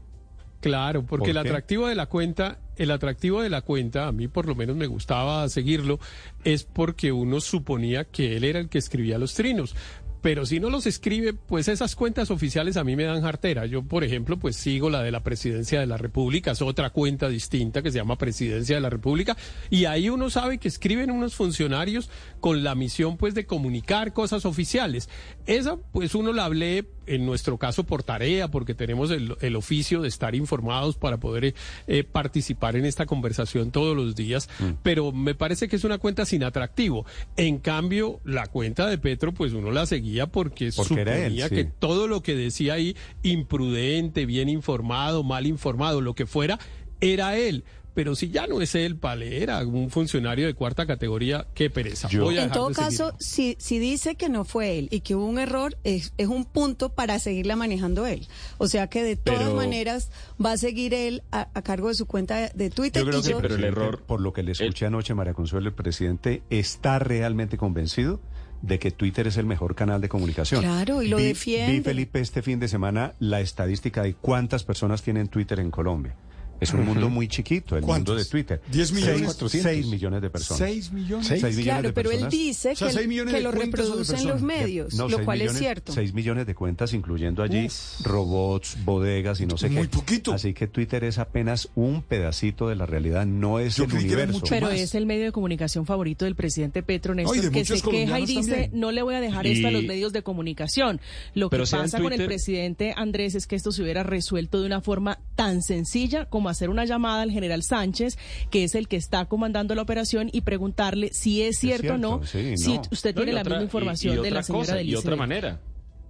Claro, 0.64 1.04
porque 1.04 1.32
el 1.32 1.36
atractivo 1.36 1.88
de 1.88 1.94
la 1.94 2.06
cuenta, 2.06 2.58
el 2.76 2.90
atractivo 2.90 3.42
de 3.42 3.50
la 3.50 3.60
cuenta, 3.60 4.06
a 4.06 4.12
mí 4.12 4.28
por 4.28 4.46
lo 4.46 4.54
menos 4.54 4.76
me 4.76 4.86
gustaba 4.86 5.46
seguirlo, 5.50 6.00
es 6.42 6.64
porque 6.64 7.12
uno 7.12 7.42
suponía 7.42 8.04
que 8.06 8.38
él 8.38 8.44
era 8.44 8.60
el 8.60 8.70
que 8.70 8.78
escribía 8.78 9.18
los 9.18 9.34
trinos 9.34 9.76
pero 10.24 10.46
si 10.46 10.58
no 10.58 10.70
los 10.70 10.86
escribe, 10.86 11.34
pues 11.34 11.68
esas 11.68 11.94
cuentas 11.94 12.30
oficiales 12.30 12.78
a 12.78 12.82
mí 12.82 12.96
me 12.96 13.04
dan 13.04 13.20
jartera. 13.20 13.66
Yo, 13.66 13.82
por 13.82 14.04
ejemplo, 14.04 14.38
pues 14.38 14.56
sigo 14.56 14.88
la 14.88 15.02
de 15.02 15.10
la 15.10 15.22
Presidencia 15.22 15.78
de 15.78 15.86
la 15.86 15.98
República, 15.98 16.52
es 16.52 16.62
otra 16.62 16.88
cuenta 16.88 17.28
distinta 17.28 17.82
que 17.82 17.90
se 17.90 17.98
llama 17.98 18.16
Presidencia 18.16 18.76
de 18.76 18.80
la 18.80 18.88
República, 18.88 19.36
y 19.68 19.84
ahí 19.84 20.08
uno 20.08 20.30
sabe 20.30 20.56
que 20.56 20.68
escriben 20.68 21.10
unos 21.10 21.34
funcionarios 21.34 22.08
con 22.40 22.64
la 22.64 22.74
misión, 22.74 23.18
pues, 23.18 23.34
de 23.34 23.44
comunicar 23.44 24.14
cosas 24.14 24.46
oficiales. 24.46 25.10
Esa, 25.44 25.76
pues, 25.92 26.14
uno 26.14 26.32
la 26.32 26.48
lee 26.48 26.86
en 27.06 27.26
nuestro 27.26 27.58
caso 27.58 27.84
por 27.84 28.02
tarea, 28.02 28.48
porque 28.48 28.74
tenemos 28.74 29.10
el, 29.10 29.56
oficio 29.56 30.02
de 30.02 30.08
estar 30.08 30.34
informados 30.34 30.96
para 30.96 31.18
poder 31.18 31.54
eh, 31.86 32.04
participar 32.04 32.76
en 32.76 32.84
esta 32.84 33.06
conversación 33.06 33.70
todos 33.70 33.96
los 33.96 34.14
días, 34.14 34.48
mm. 34.58 34.70
pero 34.82 35.12
me 35.12 35.34
parece 35.34 35.68
que 35.68 35.76
es 35.76 35.84
una 35.84 35.98
cuenta 35.98 36.26
sin 36.26 36.42
atractivo. 36.42 37.06
En 37.36 37.58
cambio, 37.58 38.20
la 38.24 38.46
cuenta 38.46 38.86
de 38.86 38.98
Petro, 38.98 39.32
pues 39.32 39.52
uno 39.52 39.70
la 39.70 39.86
seguía 39.86 40.26
porque, 40.26 40.72
suponía 40.72 41.48
que 41.48 41.64
todo 41.64 42.08
lo 42.08 42.22
que 42.22 42.34
decía 42.34 42.74
ahí, 42.74 42.96
imprudente, 43.22 44.26
bien 44.26 44.48
informado, 44.48 45.22
mal 45.22 45.46
informado, 45.46 46.00
lo 46.00 46.14
que 46.14 46.26
fuera, 46.26 46.58
era 47.00 47.36
él 47.36 47.64
pero 47.94 48.16
si 48.16 48.28
ya 48.30 48.46
no 48.48 48.60
es 48.60 48.74
él, 48.74 48.96
Palera, 48.96 49.64
un 49.64 49.88
funcionario 49.88 50.46
de 50.46 50.54
cuarta 50.54 50.84
categoría, 50.84 51.46
qué 51.54 51.70
pereza. 51.70 52.08
en 52.10 52.50
todo 52.50 52.72
caso, 52.72 53.14
si, 53.20 53.56
si 53.60 53.78
dice 53.78 54.16
que 54.16 54.28
no 54.28 54.44
fue 54.44 54.78
él 54.78 54.88
y 54.90 55.00
que 55.00 55.14
hubo 55.14 55.26
un 55.26 55.38
error, 55.38 55.76
es, 55.84 56.12
es 56.18 56.26
un 56.26 56.44
punto 56.44 56.90
para 56.90 57.20
seguirla 57.20 57.54
manejando 57.54 58.06
él. 58.06 58.26
O 58.58 58.66
sea 58.66 58.88
que 58.88 59.04
de 59.04 59.14
todas 59.14 59.52
maneras 59.52 60.10
va 60.44 60.52
a 60.52 60.56
seguir 60.56 60.92
él 60.92 61.22
a, 61.30 61.46
cargo 61.62 61.88
de 61.88 61.94
su 61.94 62.06
cuenta 62.06 62.48
de 62.48 62.70
Twitter. 62.70 63.04
Yo 63.04 63.10
creo 63.10 63.22
que 63.22 63.34
pero 63.40 63.54
el 63.54 63.64
error, 63.64 64.02
por 64.02 64.20
lo 64.20 64.32
que 64.32 64.42
le 64.42 64.52
escuché 64.52 64.86
anoche, 64.86 65.14
María 65.14 65.34
Consuelo, 65.34 65.68
el 65.68 65.74
presidente 65.74 66.42
está 66.50 66.98
realmente 66.98 67.56
convencido 67.56 68.20
de 68.60 68.78
que 68.78 68.90
Twitter 68.90 69.26
es 69.26 69.36
el 69.36 69.46
mejor 69.46 69.74
canal 69.74 70.00
de 70.00 70.08
comunicación. 70.08 70.62
Claro, 70.62 71.02
y 71.02 71.08
lo 71.08 71.18
defiende. 71.18 71.72
Vi, 71.72 71.80
Felipe, 71.80 72.20
este 72.20 72.42
fin 72.42 72.58
de 72.58 72.66
semana 72.66 73.14
la 73.20 73.40
estadística 73.40 74.02
de 74.02 74.14
cuántas 74.14 74.64
personas 74.64 75.02
tienen 75.02 75.28
Twitter 75.28 75.60
en 75.60 75.70
Colombia 75.70 76.16
Es 76.64 76.72
un 76.74 76.84
mundo 76.84 77.08
muy 77.08 77.28
chiquito, 77.28 77.76
el 77.76 77.82
mundo 77.84 78.14
de 78.14 78.24
Twitter. 78.24 78.60
10 78.70 78.92
millones. 78.92 79.36
6, 79.38 79.86
millones 79.86 80.20
de 80.22 80.30
personas. 80.30 80.58
6 80.58 80.92
millones. 80.92 81.26
Seis 81.26 81.42
millones 81.42 81.64
Claro, 81.64 81.88
de 81.88 81.92
pero 81.92 82.10
él 82.10 82.28
dice 82.28 82.72
O 82.72 82.76
sea, 82.76 82.88
que, 82.88 82.94
seis 82.94 83.08
millones 83.08 83.34
que 83.34 83.40
lo 83.40 83.50
reproducen 83.52 84.26
los 84.26 84.42
medios, 84.42 84.94
No, 84.94 85.08
lo 85.08 85.24
cual 85.24 85.38
millones, 85.38 85.54
es 85.56 85.60
cierto. 85.60 85.92
6 85.92 86.12
millones 86.14 86.46
de 86.46 86.54
cuentas, 86.54 86.92
incluyendo 86.92 87.42
allí 87.42 87.68
robots, 88.02 88.76
bodegas 88.84 89.40
y 89.40 89.46
no 89.46 89.56
sé 89.56 89.68
Muy 89.70 89.82
qué. 89.88 89.88
poquito. 89.96 90.32
Así 90.32 90.54
que 90.54 90.66
Twitter 90.66 91.04
es 91.04 91.18
apenas 91.18 91.68
un 91.74 92.02
pedacito 92.02 92.68
de 92.68 92.76
la 92.76 92.86
realidad, 92.86 93.26
no 93.26 93.58
es 93.58 93.76
Yo 93.76 93.84
el 93.84 93.92
universo. 93.94 94.32
mucho 94.40 94.46
Pero 94.50 94.66
más. 94.68 94.78
es 94.78 94.94
el 94.94 95.06
medio 95.06 95.24
de 95.24 95.32
comunicación 95.32 95.86
favorito 95.86 96.24
del 96.24 96.34
presidente 96.34 96.82
Petro 96.82 97.14
Néstor, 97.14 97.38
Ay, 97.44 97.50
que 97.50 97.64
se 97.64 97.80
queja 97.80 98.20
y 98.20 98.26
dice, 98.26 98.50
también. 98.50 98.70
no 98.74 98.92
le 98.92 99.02
voy 99.02 99.14
a 99.14 99.20
dejar 99.20 99.46
esto 99.46 99.68
a 99.68 99.70
los 99.70 99.84
medios 99.84 100.12
de 100.12 100.22
comunicación. 100.22 101.00
Lo 101.34 101.48
que 101.50 101.56
Pero 101.56 101.64
pasa 101.70 102.00
con 102.00 102.12
el 102.12 102.24
presidente 102.26 102.94
Andrés 102.96 103.34
es 103.34 103.46
que 103.46 103.56
esto 103.56 103.72
se 103.72 103.82
hubiera 103.82 104.02
resuelto 104.02 104.60
de 104.60 104.66
una 104.66 104.80
forma 104.80 105.18
tan 105.34 105.62
sencilla 105.62 106.26
como 106.26 106.48
hacer 106.54 106.70
una 106.70 106.84
llamada 106.84 107.22
al 107.22 107.30
general 107.30 107.62
Sánchez, 107.62 108.16
que 108.50 108.64
es 108.64 108.74
el 108.74 108.88
que 108.88 108.96
está 108.96 109.26
comandando 109.26 109.74
la 109.74 109.82
operación, 109.82 110.30
y 110.32 110.40
preguntarle 110.40 111.10
si 111.12 111.42
es 111.42 111.58
cierto 111.58 111.94
o 111.94 111.98
no, 111.98 112.24
si 112.24 112.80
usted 112.90 113.14
No, 113.14 113.20
tiene 113.22 113.32
la 113.32 113.40
otra- 113.40 113.50
misma 113.56 113.64
información 113.64 114.18
y 114.18 114.22
de 114.22 114.30
la 114.30 114.42
señora 114.42 114.60
cosa, 114.64 114.76
del 114.76 114.88
Y 114.88 114.94
otra 114.94 115.16
manera. 115.16 115.60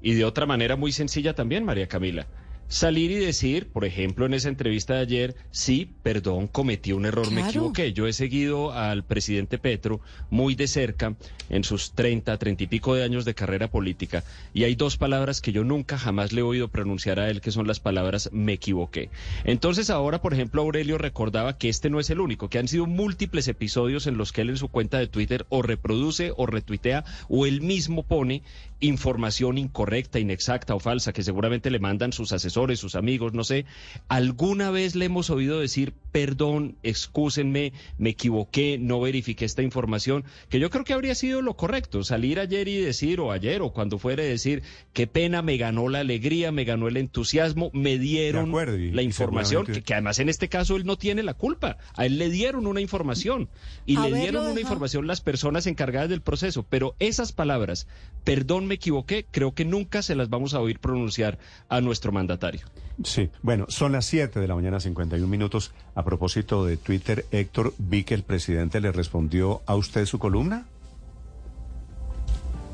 Y 0.00 0.12
de 0.14 0.24
otra 0.24 0.46
manera 0.46 0.76
muy 0.76 0.92
sencilla 0.92 1.34
también, 1.34 1.64
María 1.64 1.88
Camila. 1.88 2.26
Salir 2.68 3.10
y 3.10 3.16
decir, 3.16 3.68
por 3.68 3.84
ejemplo, 3.84 4.26
en 4.26 4.34
esa 4.34 4.48
entrevista 4.48 4.94
de 4.94 5.00
ayer, 5.00 5.36
sí, 5.50 5.90
perdón, 6.02 6.48
cometí 6.48 6.92
un 6.92 7.06
error, 7.06 7.30
me 7.30 7.42
equivoqué. 7.48 7.92
Yo 7.92 8.06
he 8.06 8.12
seguido 8.12 8.72
al 8.72 9.04
presidente 9.04 9.58
Petro 9.58 10.00
muy 10.30 10.54
de 10.54 10.66
cerca 10.66 11.14
en 11.50 11.62
sus 11.62 11.92
30, 11.92 12.36
30 12.36 12.64
y 12.64 12.66
pico 12.66 12.94
de 12.94 13.04
años 13.04 13.24
de 13.24 13.34
carrera 13.34 13.68
política. 13.68 14.24
Y 14.52 14.64
hay 14.64 14.74
dos 14.74 14.96
palabras 14.96 15.40
que 15.40 15.52
yo 15.52 15.62
nunca 15.62 15.98
jamás 15.98 16.32
le 16.32 16.40
he 16.40 16.44
oído 16.44 16.68
pronunciar 16.68 17.20
a 17.20 17.30
él, 17.30 17.40
que 17.40 17.50
son 17.50 17.66
las 17.66 17.80
palabras 17.80 18.30
me 18.32 18.54
equivoqué. 18.54 19.10
Entonces 19.44 19.90
ahora, 19.90 20.20
por 20.20 20.34
ejemplo, 20.34 20.62
Aurelio 20.62 20.98
recordaba 20.98 21.58
que 21.58 21.68
este 21.68 21.90
no 21.90 22.00
es 22.00 22.10
el 22.10 22.20
único, 22.20 22.48
que 22.48 22.58
han 22.58 22.68
sido 22.68 22.86
múltiples 22.86 23.46
episodios 23.48 24.06
en 24.06 24.16
los 24.16 24.32
que 24.32 24.40
él 24.40 24.50
en 24.50 24.56
su 24.56 24.68
cuenta 24.68 24.98
de 24.98 25.06
Twitter 25.06 25.46
o 25.48 25.62
reproduce 25.62 26.32
o 26.36 26.46
retuitea 26.46 27.04
o 27.28 27.46
él 27.46 27.60
mismo 27.60 28.02
pone 28.02 28.42
información 28.86 29.58
incorrecta, 29.58 30.18
inexacta 30.18 30.74
o 30.74 30.80
falsa 30.80 31.12
que 31.12 31.22
seguramente 31.22 31.70
le 31.70 31.78
mandan 31.78 32.12
sus 32.12 32.32
asesores, 32.32 32.78
sus 32.78 32.94
amigos, 32.94 33.32
no 33.34 33.44
sé. 33.44 33.64
¿Alguna 34.08 34.70
vez 34.70 34.94
le 34.94 35.06
hemos 35.06 35.30
oído 35.30 35.60
decir, 35.60 35.94
perdón, 36.12 36.76
excúsenme, 36.82 37.72
me 37.98 38.10
equivoqué, 38.10 38.78
no 38.78 39.00
verifiqué 39.00 39.44
esta 39.44 39.62
información? 39.62 40.24
Que 40.48 40.60
yo 40.60 40.70
creo 40.70 40.84
que 40.84 40.92
habría 40.92 41.14
sido 41.14 41.42
lo 41.42 41.56
correcto, 41.56 42.04
salir 42.04 42.38
ayer 42.40 42.68
y 42.68 42.76
decir, 42.78 43.20
o 43.20 43.32
ayer, 43.32 43.62
o 43.62 43.72
cuando 43.72 43.98
fuere 43.98 44.24
decir, 44.24 44.62
qué 44.92 45.06
pena, 45.06 45.42
me 45.42 45.56
ganó 45.56 45.88
la 45.88 46.00
alegría, 46.00 46.52
me 46.52 46.64
ganó 46.64 46.88
el 46.88 46.96
entusiasmo, 46.96 47.70
me 47.72 47.98
dieron 47.98 48.48
acuerdo, 48.50 48.78
y- 48.78 48.90
la 48.90 49.02
información, 49.02 49.66
que, 49.66 49.82
que 49.82 49.94
además 49.94 50.18
en 50.18 50.28
este 50.28 50.48
caso 50.48 50.76
él 50.76 50.84
no 50.84 50.96
tiene 50.96 51.22
la 51.22 51.34
culpa. 51.34 51.78
A 51.94 52.06
él 52.06 52.18
le 52.18 52.30
dieron 52.30 52.66
una 52.66 52.80
información 52.80 53.48
y 53.86 53.96
le 53.96 54.12
dieron 54.14 54.46
una 54.46 54.60
información 54.60 55.06
las 55.06 55.20
personas 55.20 55.66
encargadas 55.66 56.08
del 56.08 56.22
proceso, 56.22 56.64
pero 56.68 56.94
esas 56.98 57.32
palabras, 57.32 57.86
perdón, 58.24 58.66
me 58.66 58.73
equivoqué, 58.74 59.26
creo 59.30 59.54
que 59.54 59.64
nunca 59.64 60.02
se 60.02 60.14
las 60.14 60.28
vamos 60.28 60.54
a 60.54 60.60
oír 60.60 60.78
pronunciar 60.78 61.38
a 61.68 61.80
nuestro 61.80 62.12
mandatario. 62.12 62.66
Sí, 63.02 63.30
bueno, 63.42 63.66
son 63.68 63.92
las 63.92 64.06
7 64.06 64.38
de 64.38 64.46
la 64.46 64.54
mañana, 64.54 64.78
51 64.78 65.26
minutos. 65.26 65.72
A 65.94 66.04
propósito 66.04 66.64
de 66.64 66.76
Twitter, 66.76 67.26
Héctor, 67.32 67.74
vi 67.78 68.04
que 68.04 68.14
el 68.14 68.22
presidente 68.22 68.80
le 68.80 68.92
respondió 68.92 69.62
a 69.66 69.74
usted 69.74 70.06
su 70.06 70.18
columna. 70.18 70.66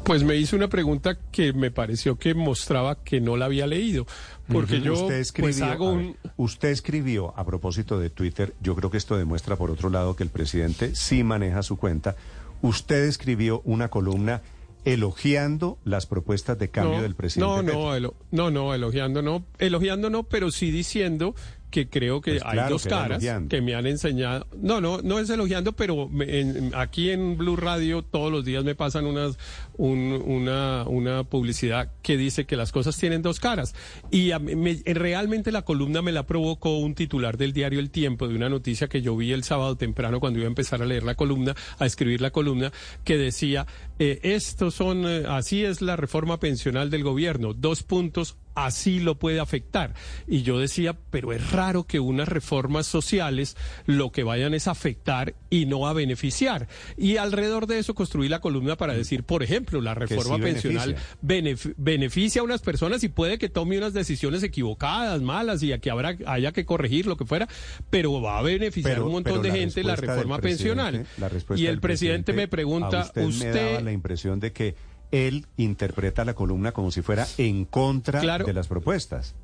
Pues 0.05 0.25
me 0.25 0.37
hizo 0.37 0.57
una 0.57 0.69
pregunta 0.69 1.17
que 1.31 1.53
me 1.53 1.71
pareció 1.71 2.19
que 2.19 2.35
mostraba 2.35 2.97
que 2.97 3.21
no 3.21 3.37
la 3.37 3.45
había 3.45 3.67
leído, 3.67 4.07
porque 4.49 4.81
yo 4.81 4.95
usted 4.95 5.21
escribió, 5.21 5.51
pues 5.51 5.63
hago 5.63 5.89
a 5.89 5.93
un... 5.93 5.99
ver, 5.99 6.33
usted 6.37 6.71
escribió 6.71 7.39
a 7.39 7.45
propósito 7.45 7.99
de 7.99 8.11
Twitter, 8.11 8.55
yo 8.61 8.75
creo 8.75 8.91
que 8.91 8.97
esto 8.97 9.17
demuestra 9.17 9.57
por 9.57 9.71
otro 9.71 9.89
lado 9.89 10.17
que 10.17 10.25
el 10.25 10.31
presidente 10.31 10.97
sí 10.97 11.23
maneja 11.23 11.63
su 11.63 11.77
cuenta. 11.77 12.17
Usted 12.61 13.05
escribió 13.05 13.63
una 13.65 13.89
columna 13.89 14.43
elogiando 14.85 15.79
las 15.85 16.07
propuestas 16.07 16.59
de 16.59 16.69
cambio 16.71 16.97
no, 16.99 17.03
del 17.03 17.15
presidente. 17.15 17.51
No, 17.51 17.63
no, 17.63 17.97
elo- 17.97 18.15
no, 18.31 18.51
no, 18.51 18.75
elogiando 18.75 19.23
no, 19.23 19.45
elogiando 19.59 20.11
no, 20.11 20.23
pero 20.25 20.51
sí 20.51 20.71
diciendo 20.71 21.35
que 21.71 21.89
creo 21.89 22.21
que 22.21 22.33
Pues 22.33 22.43
hay 22.45 22.53
claro 22.53 22.71
dos 22.71 22.83
que 22.85 22.89
caras 22.91 23.25
que 23.49 23.61
me 23.61 23.75
han 23.75 23.87
enseñado. 23.87 24.47
No, 24.61 24.81
no, 24.81 25.01
no 25.03 25.19
es 25.19 25.31
elogiando, 25.31 25.73
pero 25.73 26.09
me- 26.09 26.41
en- 26.41 26.73
aquí 26.75 27.11
en 27.11 27.37
Blue 27.39 27.57
Radio 27.57 28.03
todos 28.03 28.31
los 28.33 28.45
días 28.45 28.65
me 28.65 28.75
pasan 28.75 29.07
unas 29.07 29.39
un- 29.77 30.23
una 30.27 30.85
una 30.87 31.25
publicidad 31.25 31.91
que 32.03 32.17
dice 32.17 32.45
que 32.45 32.57
las 32.57 32.73
cosas 32.73 32.97
tienen 32.99 33.23
dos 33.23 33.41
caras 33.41 33.75
y 34.11 34.33
a 34.33 34.39
me- 34.39 34.83
realmente 34.85 35.53
la 35.53 35.63
columna 35.63 36.03
me 36.03 36.13
la 36.13 36.27
provocó 36.27 36.79
un 36.79 36.95
titular 36.95 37.37
del 37.39 37.53
diario 37.53 37.81
El 37.81 37.91
Tiempo 37.91 38.29
de 38.29 38.35
una 38.35 38.49
noticia 38.49 38.89
que 38.89 39.01
yo 39.03 39.17
vi 39.17 39.33
el 39.33 39.45
sábado 39.45 39.77
temprano 39.77 40.21
cuando 40.21 40.39
iba 40.39 40.47
a 40.47 40.49
empezar 40.49 40.83
a 40.83 40.87
leer 40.87 41.03
la 41.05 41.15
columna, 41.15 41.55
a 41.79 41.87
escribir 41.87 42.21
la 42.21 42.31
columna 42.31 42.73
que 43.05 43.17
decía 43.17 43.67
eh, 43.99 44.19
estos 44.23 44.75
son 44.75 45.05
eh, 45.07 45.25
así 45.29 45.65
es 45.65 45.81
la 45.83 45.97
reforma 45.97 46.41
pensional 46.41 46.91
del 46.91 47.05
gobierno, 47.05 47.55
dos 47.55 47.83
puntos 47.83 48.37
así 48.55 49.01
lo 49.01 49.19
puede 49.19 49.41
afectar. 49.41 49.95
Y 50.27 50.43
yo 50.43 50.59
decía, 50.59 50.97
pero 51.11 51.33
es 51.33 51.51
raro 51.53 51.85
que 51.85 52.01
unas 52.01 52.29
reformas 52.29 52.87
sociales 52.87 53.57
lo 53.87 54.11
que 54.13 54.23
vayan 54.25 54.55
es 54.55 54.69
a 54.69 54.73
afectar 54.73 55.35
y 55.51 55.67
no 55.67 55.87
a 55.89 55.93
beneficiar. 55.93 56.69
Y 56.97 57.17
alrededor 57.17 57.67
de 57.67 57.79
eso 57.79 57.95
construí 57.95 58.29
la 58.29 58.41
columna 58.41 58.77
para 58.77 58.95
decir, 58.95 59.25
por 59.25 59.43
ejemplo, 59.43 59.81
la 59.81 59.95
reforma 59.95 60.37
sí 60.37 60.43
pensional 60.43 60.97
benef- 61.23 61.75
beneficia 61.77 62.41
a 62.41 62.45
unas 62.45 62.61
personas 62.63 63.03
y 63.05 63.09
puede 63.09 63.39
que 63.39 63.49
tome 63.49 63.79
unas 63.79 63.93
decisiones 63.93 64.43
equivocadas, 64.43 65.21
malas 65.23 65.63
y 65.63 65.73
que 65.79 65.91
habrá, 65.91 66.17
haya 66.27 66.53
que 66.53 66.65
corregir 66.65 67.07
lo 67.07 67.17
que 67.17 67.25
fuera, 67.25 67.49
pero 67.91 68.21
va 68.21 68.39
a 68.39 68.43
beneficiar 68.43 68.95
Pero- 68.95 69.05
a 69.05 69.07
un 69.07 69.13
montón 69.13 69.43
de 69.43 69.51
gente 69.53 69.83
la 69.85 69.97
reforma 69.97 70.39
pensional. 70.39 71.07
la 71.19 71.31
Y 71.57 71.67
el 71.67 71.81
presidente 71.81 72.33
me 72.33 72.45
a 72.45 72.49
pregunta, 72.49 73.11
usted, 73.17 73.27
me 73.27 73.51
daba 73.53 73.81
la 73.81 73.93
impresión 73.93 74.41
de 74.41 74.53
que 74.53 74.75
él 75.13 75.47
interpreta 75.57 76.25
la 76.25 76.35
columna 76.35 76.73
como 76.73 76.91
si 76.91 77.03
fuera 77.03 77.27
en 77.39 77.65
contra 77.65 78.21
Claro. 78.21 78.45
de 78.45 78.53
las 78.53 78.69
propuestas. 78.69 79.35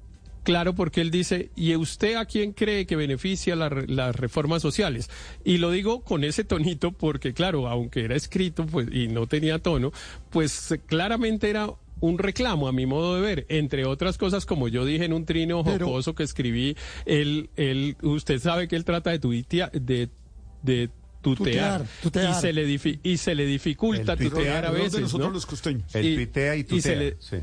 Claro, 0.45 0.77
porque 0.77 1.01
él 1.01 1.11
dice, 1.11 1.51
¿y 1.57 1.75
usted 1.75 2.15
a 2.15 2.25
quién 2.25 2.53
cree 2.53 2.87
que 2.87 2.95
beneficia 2.95 3.57
la 3.57 3.69
las 3.69 4.15
reformas 4.15 4.63
sociales? 4.63 5.11
Y 5.45 5.59
lo 5.59 5.73
digo 5.73 6.03
con 6.05 6.23
ese 6.23 6.45
tonito 6.45 6.93
porque, 6.93 7.35
claro, 7.35 7.67
aunque 7.69 8.05
era 8.05 8.15
escrito 8.15 8.65
pues, 8.65 8.87
y 8.93 9.09
no 9.09 9.27
tenía 9.27 9.59
tono, 9.59 9.91
pues 10.31 10.73
claramente 10.87 11.51
era 11.51 11.69
un 11.99 12.19
reclamo 12.19 12.69
a 12.69 12.73
mi 12.73 12.87
modo 12.87 13.17
de 13.17 13.23
ver, 13.23 13.47
entre 13.49 13.87
otras 13.87 14.19
cosas, 14.19 14.47
como 14.47 14.69
yo 14.69 14.85
dije 14.85 15.05
en 15.07 15.15
un 15.15 15.25
trino 15.25 15.65
Pero- 15.65 15.87
jocoso 15.87 16.15
que 16.15 16.23
escribí, 16.23 16.77
él, 17.07 17.51
él, 17.57 17.97
usted 18.03 18.39
sabe 18.39 18.69
que 18.69 18.77
él 18.77 18.85
trata 18.85 19.11
de 19.11 19.19
tuitea, 19.19 19.71
de, 19.73 20.11
de 20.63 20.91
tutear, 21.35 21.83
Tutear, 21.83 21.87
tutear. 22.03 22.31
Y, 22.31 22.41
se 22.41 22.53
le 22.53 22.67
difi- 22.69 23.01
y 23.03 23.17
se 23.17 23.35
le 23.35 23.47
dificulta 23.47 24.13
El 24.13 24.19
tutear 24.31 24.65
a 24.65 24.69
Alrededor 24.69 24.73
de 24.77 24.83
veces, 24.85 25.01
nosotros 25.01 25.29
¿no? 25.29 25.35
los 25.35 25.47
costeños. 25.47 25.95
Él 25.95 26.07
Y- 26.07 26.15
tuitea 26.17 26.57
y 26.57 26.61
y 26.61 26.63
se 26.65 26.69
tutea. 26.69 26.95
le- 26.97 27.17
sí. 27.21 27.37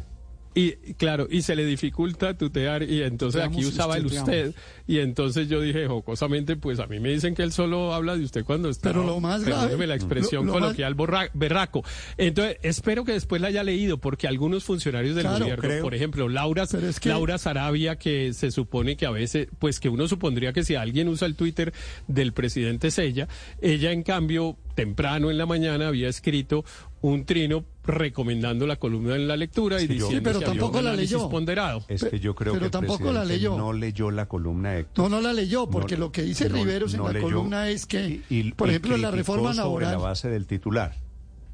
Y 0.56 0.72
claro, 0.98 1.28
y 1.30 1.42
se 1.42 1.56
le 1.56 1.66
dificulta 1.66 2.38
tutear 2.38 2.84
y 2.84 3.02
entonces 3.02 3.42
aquí 3.42 3.66
usaba 3.66 3.98
el 3.98 4.06
usted 4.06 4.54
y 4.88 5.00
entonces 5.00 5.50
yo 5.50 5.62
dije 5.62 5.88
jocosamente, 5.88 6.56
pues 6.56 6.80
a 6.80 6.86
mí 6.88 7.00
me 7.00 7.10
dicen 7.10 7.34
que 7.34 7.42
él 7.42 7.52
solo 7.52 7.94
habla 7.94 8.16
de 8.18 8.24
usted 8.24 8.44
cuando 8.46 8.70
está, 8.70 8.90
Pero 8.90 9.04
lo 9.06 9.20
más 9.20 9.44
grave- 9.44 9.88
la 9.88 9.96
expresión 9.96 10.46
lo- 10.46 10.54
lo 10.54 10.60
coloquial, 10.60 10.94
borra- 10.96 11.30
berraco. 11.34 11.84
Entonces, 12.18 12.58
espero 12.64 13.04
que 13.04 13.14
después 13.14 13.42
la 13.42 13.48
haya 13.48 13.64
leído 13.64 13.98
porque 13.98 14.28
algunos 14.28 14.64
funcionarios 14.64 15.16
del 15.16 15.24
Claro, 15.24 15.40
gobierno, 15.46 15.62
creo. 15.68 15.82
por 15.84 15.96
ejemplo, 15.96 16.30
Laura, 16.30 16.66
Pero 16.70 16.88
es 16.88 17.00
que- 17.00 17.10
Laura 17.10 17.38
Sarabia, 17.38 17.96
que 17.98 18.34
se 18.34 18.52
supone 18.52 18.96
que 18.96 19.06
a 19.06 19.12
veces, 19.12 19.48
pues 19.60 19.80
que 19.80 19.90
uno 19.90 20.08
supondría 20.08 20.54
que 20.54 20.64
si 20.64 20.76
alguien 20.76 21.08
usa 21.08 21.28
el 21.28 21.36
Twitter 21.36 21.74
del 22.08 22.32
presidente 22.34 22.92
Sella, 22.92 23.28
ella 23.62 23.92
en 23.92 24.04
cambio, 24.04 24.58
temprano 24.76 25.30
en 25.32 25.38
la 25.38 25.45
mañana 25.45 25.88
había 25.88 26.10
escrito 26.10 26.64
un 27.02 27.26
trino 27.26 27.66
recomendando 27.85 28.66
la 28.66 28.77
columna 28.77 29.16
en 29.16 29.27
la 29.27 29.35
lectura 29.38 29.77
y 29.77 29.88
Sí, 29.88 29.93
diciendo 29.95 30.16
Sí, 30.16 30.22
pero 30.24 30.40
que 30.40 30.45
había 30.45 30.60
tampoco 30.61 30.80
un 30.80 30.85
la 30.85 30.93
leyó. 30.95 31.30
ponderado. 31.30 31.84
Es 31.88 32.03
que 32.03 32.19
yo 32.19 32.34
creo 32.34 32.53
Pero 32.53 32.61
que 32.61 32.66
el 32.68 32.72
tampoco 32.72 33.11
la 33.11 33.26
leyó. 33.26 33.58
no 33.58 33.74
leyó 33.74 34.10
la 34.11 34.26
columna 34.27 34.77
Héctor. 34.77 35.10
No, 35.10 35.18
no 35.18 35.22
la 35.22 35.34
leyó, 35.34 35.68
porque 35.69 35.95
No, 35.95 36.06
lo 36.06 36.11
que 36.11 36.22
dice 36.24 36.48
no, 36.50 36.56
Riveros 36.56 36.93
no 36.95 37.00
en 37.02 37.06
la 37.08 37.14
leyó 37.14 37.26
columna 37.26 37.69
es 37.69 37.85
que, 37.85 38.22
y- 38.30 38.38
y- 38.40 38.52
por 38.53 38.68
y 38.68 38.72
ejemplo, 38.72 38.95
en 38.95 39.02
la 39.02 39.11
reforma 39.11 39.50
sobre 39.53 39.58
laboral. 39.85 39.92
la 39.92 39.98
base 39.98 40.30
del 40.30 40.45
titular. 40.48 40.95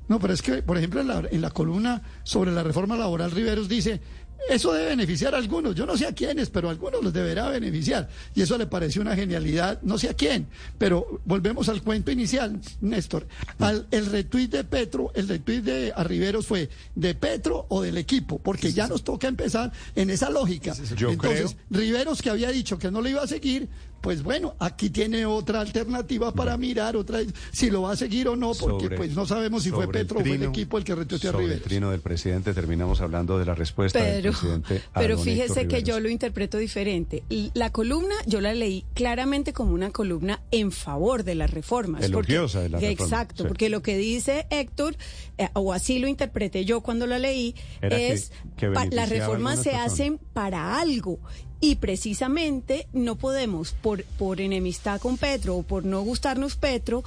No, 0.07 0.19
pero 0.19 0.33
es 0.33 0.41
que, 0.41 0.63
por 0.63 0.75
ejemplo, 0.77 1.01
en 1.01 1.07
la, 1.07 1.23
en 1.29 1.39
la 1.41 1.51
columna 1.51 2.01
sobre 2.23 2.51
la 2.51 2.63
reforma 2.63 2.97
laboral, 2.97 3.29
Riveros 3.31 3.69
dice, 3.69 4.01
eso 4.47 4.73
debe 4.73 4.89
beneficiar 4.89 5.35
a 5.35 5.37
algunos, 5.37 5.75
yo 5.75 5.85
no 5.85 5.97
sé 5.97 6.07
a 6.07 6.13
quiénes, 6.13 6.49
pero 6.49 6.69
a 6.69 6.71
algunos 6.71 7.03
los 7.03 7.13
deberá 7.13 7.49
beneficiar. 7.49 8.09
Y 8.33 8.41
eso 8.41 8.57
le 8.57 8.67
pareció 8.67 9.01
una 9.01 9.15
genialidad, 9.15 9.81
no 9.81 9.97
sé 9.97 10.09
a 10.09 10.13
quién. 10.13 10.47
Pero 10.77 11.21
volvemos 11.25 11.69
al 11.69 11.81
cuento 11.81 12.11
inicial, 12.11 12.59
Néstor. 12.81 13.27
Al, 13.59 13.87
el 13.91 14.05
retweet 14.07 14.47
de 14.47 14.63
Petro, 14.63 15.11
el 15.13 15.27
retweet 15.27 15.61
de 15.61 15.93
a 15.95 16.03
Riveros 16.03 16.47
fue 16.47 16.69
de 16.95 17.15
Petro 17.15 17.65
o 17.69 17.81
del 17.81 17.97
equipo, 17.97 18.39
porque 18.39 18.71
ya 18.71 18.87
nos 18.87 19.03
toca 19.03 19.27
empezar 19.27 19.71
en 19.95 20.09
esa 20.09 20.29
lógica. 20.29 20.73
Yo 20.95 21.09
Entonces, 21.09 21.55
Riveros 21.69 22.21
que 22.21 22.29
había 22.29 22.49
dicho 22.49 22.77
que 22.77 22.91
no 22.91 23.01
lo 23.01 23.09
iba 23.09 23.21
a 23.21 23.27
seguir, 23.27 23.69
pues 24.01 24.23
bueno, 24.23 24.55
aquí 24.59 24.89
tiene 24.89 25.25
otra 25.25 25.61
alternativa 25.61 26.33
para 26.33 26.55
mirar, 26.57 26.95
otra 26.95 27.19
si 27.51 27.69
lo 27.69 27.83
va 27.83 27.91
a 27.93 27.95
seguir 27.95 28.27
o 28.27 28.35
no, 28.35 28.53
porque 28.53 28.85
Sobre- 28.85 28.97
pues 28.97 29.15
no 29.15 29.25
sabemos 29.25 29.63
si 29.63 29.71
fue 29.71 29.87
Petro 29.89 30.19
o 30.19 30.21
fue 30.21 30.35
el 30.35 30.43
equipo 30.43 30.77
el 30.77 30.83
que 30.83 30.95
retuiteó 30.95 31.29
a 31.31 31.33
Sobre 31.33 31.53
el 31.53 31.61
trino 31.61 31.91
del 31.91 32.01
presidente 32.01 32.53
terminamos 32.53 33.01
hablando 33.01 33.37
de 33.39 33.45
la 33.45 33.55
respuesta 33.55 33.99
del 34.01 34.21
Pero 34.23 34.31
pero, 34.41 34.61
presidente. 34.61 34.81
pero 34.93 35.17
fíjese 35.17 35.67
que 35.67 35.83
yo 35.83 35.99
lo 35.99 36.09
interpreto 36.09 36.57
diferente. 36.57 37.23
Y 37.29 37.51
La 37.53 37.71
columna 37.71 38.15
yo 38.25 38.41
la 38.41 38.53
leí 38.53 38.85
claramente 38.93 39.53
como 39.53 39.73
una 39.73 39.91
columna 39.91 40.41
en 40.51 40.71
favor 40.71 41.23
de 41.23 41.35
las 41.35 41.51
reformas. 41.51 42.01
porque- 42.11 42.33
Elogiosa 42.33 42.61
de 42.61 42.69
las 42.69 42.81
reformas, 42.81 43.11
Exacto, 43.11 43.43
sí. 43.43 43.47
porque 43.47 43.69
lo 43.69 43.81
que 43.81 43.97
dice 43.97 44.47
Héctor, 44.49 44.95
eh, 45.37 45.49
o 45.53 45.73
así 45.73 45.99
lo 45.99 46.07
interpreté 46.07 46.65
yo 46.65 46.81
cuando 46.81 47.05
la 47.07 47.19
leí, 47.19 47.55
Era 47.81 47.97
es 47.99 48.31
que 48.57 48.67
las 48.69 49.09
reformas 49.09 49.59
se 49.59 49.71
personas. 49.71 49.91
hacen 49.93 50.17
para 50.33 50.79
algo. 50.79 51.19
Y 51.61 51.75
precisamente 51.75 52.87
no 52.93 53.15
podemos, 53.15 53.73
por, 53.73 54.03
por 54.03 54.41
enemistad 54.41 55.01
con 55.01 55.17
Petro 55.17 55.57
o 55.57 55.63
por 55.63 55.85
no 55.85 56.01
gustarnos 56.01 56.55
Petro, 56.55 57.03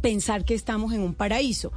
pensar 0.00 0.44
que 0.44 0.54
estamos 0.54 0.92
en 0.92 1.02
un 1.02 1.14
paraíso. 1.14 1.72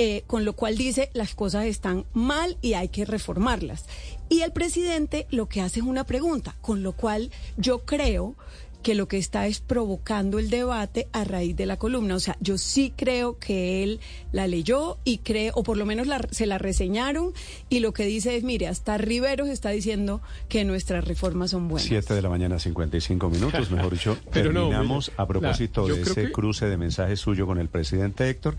Eh, 0.00 0.22
con 0.28 0.44
lo 0.44 0.52
cual 0.52 0.76
dice 0.76 1.10
las 1.12 1.34
cosas 1.34 1.64
están 1.64 2.04
mal 2.12 2.56
y 2.62 2.74
hay 2.74 2.88
que 2.88 3.04
reformarlas. 3.04 3.84
Y 4.28 4.42
el 4.42 4.52
presidente 4.52 5.26
lo 5.30 5.48
que 5.48 5.60
hace 5.60 5.80
es 5.80 5.86
una 5.86 6.04
pregunta, 6.04 6.54
con 6.60 6.84
lo 6.84 6.92
cual 6.92 7.32
yo 7.56 7.80
creo 7.80 8.36
que 8.82 8.94
lo 8.94 9.08
que 9.08 9.18
está 9.18 9.46
es 9.48 9.60
provocando 9.60 10.38
el 10.38 10.50
debate 10.50 11.08
a 11.12 11.24
raíz 11.24 11.56
de 11.56 11.66
la 11.66 11.76
columna. 11.78 12.14
O 12.14 12.20
sea, 12.20 12.36
yo 12.40 12.58
sí 12.58 12.92
creo 12.96 13.38
que 13.38 13.82
él 13.82 14.00
la 14.32 14.46
leyó 14.46 14.98
y 15.04 15.18
creo, 15.18 15.52
o 15.56 15.62
por 15.62 15.76
lo 15.76 15.84
menos 15.84 16.06
la- 16.06 16.26
se 16.30 16.46
la 16.46 16.58
reseñaron, 16.58 17.32
y 17.68 17.80
lo 17.80 17.92
que 17.92 18.06
dice 18.06 18.36
es, 18.36 18.44
mire, 18.44 18.68
hasta 18.68 18.96
Riveros 18.96 19.48
está 19.48 19.70
diciendo 19.70 20.22
que 20.48 20.64
nuestras 20.64 21.04
reformas 21.06 21.50
son 21.50 21.68
buenas. 21.68 21.88
7 21.88 22.14
de 22.14 22.22
la 22.22 22.28
mañana, 22.28 22.58
55 22.58 23.28
minutos, 23.30 23.70
mejor 23.70 23.92
dicho. 23.92 24.16
Pero 24.32 24.52
no, 24.52 24.68
terminamos 24.68 25.10
a 25.16 25.26
propósito 25.26 25.88
la- 25.88 25.94
de 25.96 26.02
ese 26.02 26.26
que- 26.26 26.32
cruce 26.32 26.66
de 26.66 26.76
mensajes 26.76 27.18
suyo 27.20 27.46
con 27.46 27.58
el 27.58 27.68
presidente 27.68 28.28
Héctor. 28.30 28.56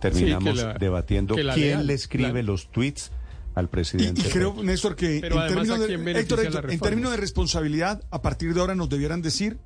Terminamos 0.00 0.54
Sí, 0.54 0.60
que 0.60 0.66
la- 0.66 0.74
debatiendo 0.74 1.34
quién 1.54 1.86
le 1.86 1.94
escribe 1.94 2.42
los 2.42 2.68
tweets 2.72 3.12
al 3.54 3.64
Y, 3.64 3.68
presidente. 3.68 4.20
y 4.20 4.24
creo, 4.30 4.48
Héctor. 4.50 4.64
Néstor, 4.64 4.96
que 4.96 5.18
Pero 5.20 5.42
en 5.42 5.48
términos, 5.54 5.76
¿a 5.76 5.80
de, 5.80 5.86
quién 5.88 6.04
beneficia 6.04 6.20
Héctor, 6.20 6.38
la 6.38 6.44
Héctor, 6.44 6.64
en 6.64 6.70
reforma? 6.70 6.88
términos 6.90 7.10
de 7.12 7.16
responsabilidad, 7.16 8.02
a 8.10 8.22
partir 8.22 8.54
de 8.54 8.60
ahora 8.60 8.74
nos 8.74 8.88
debieran 8.88 9.22
decir 9.22 9.58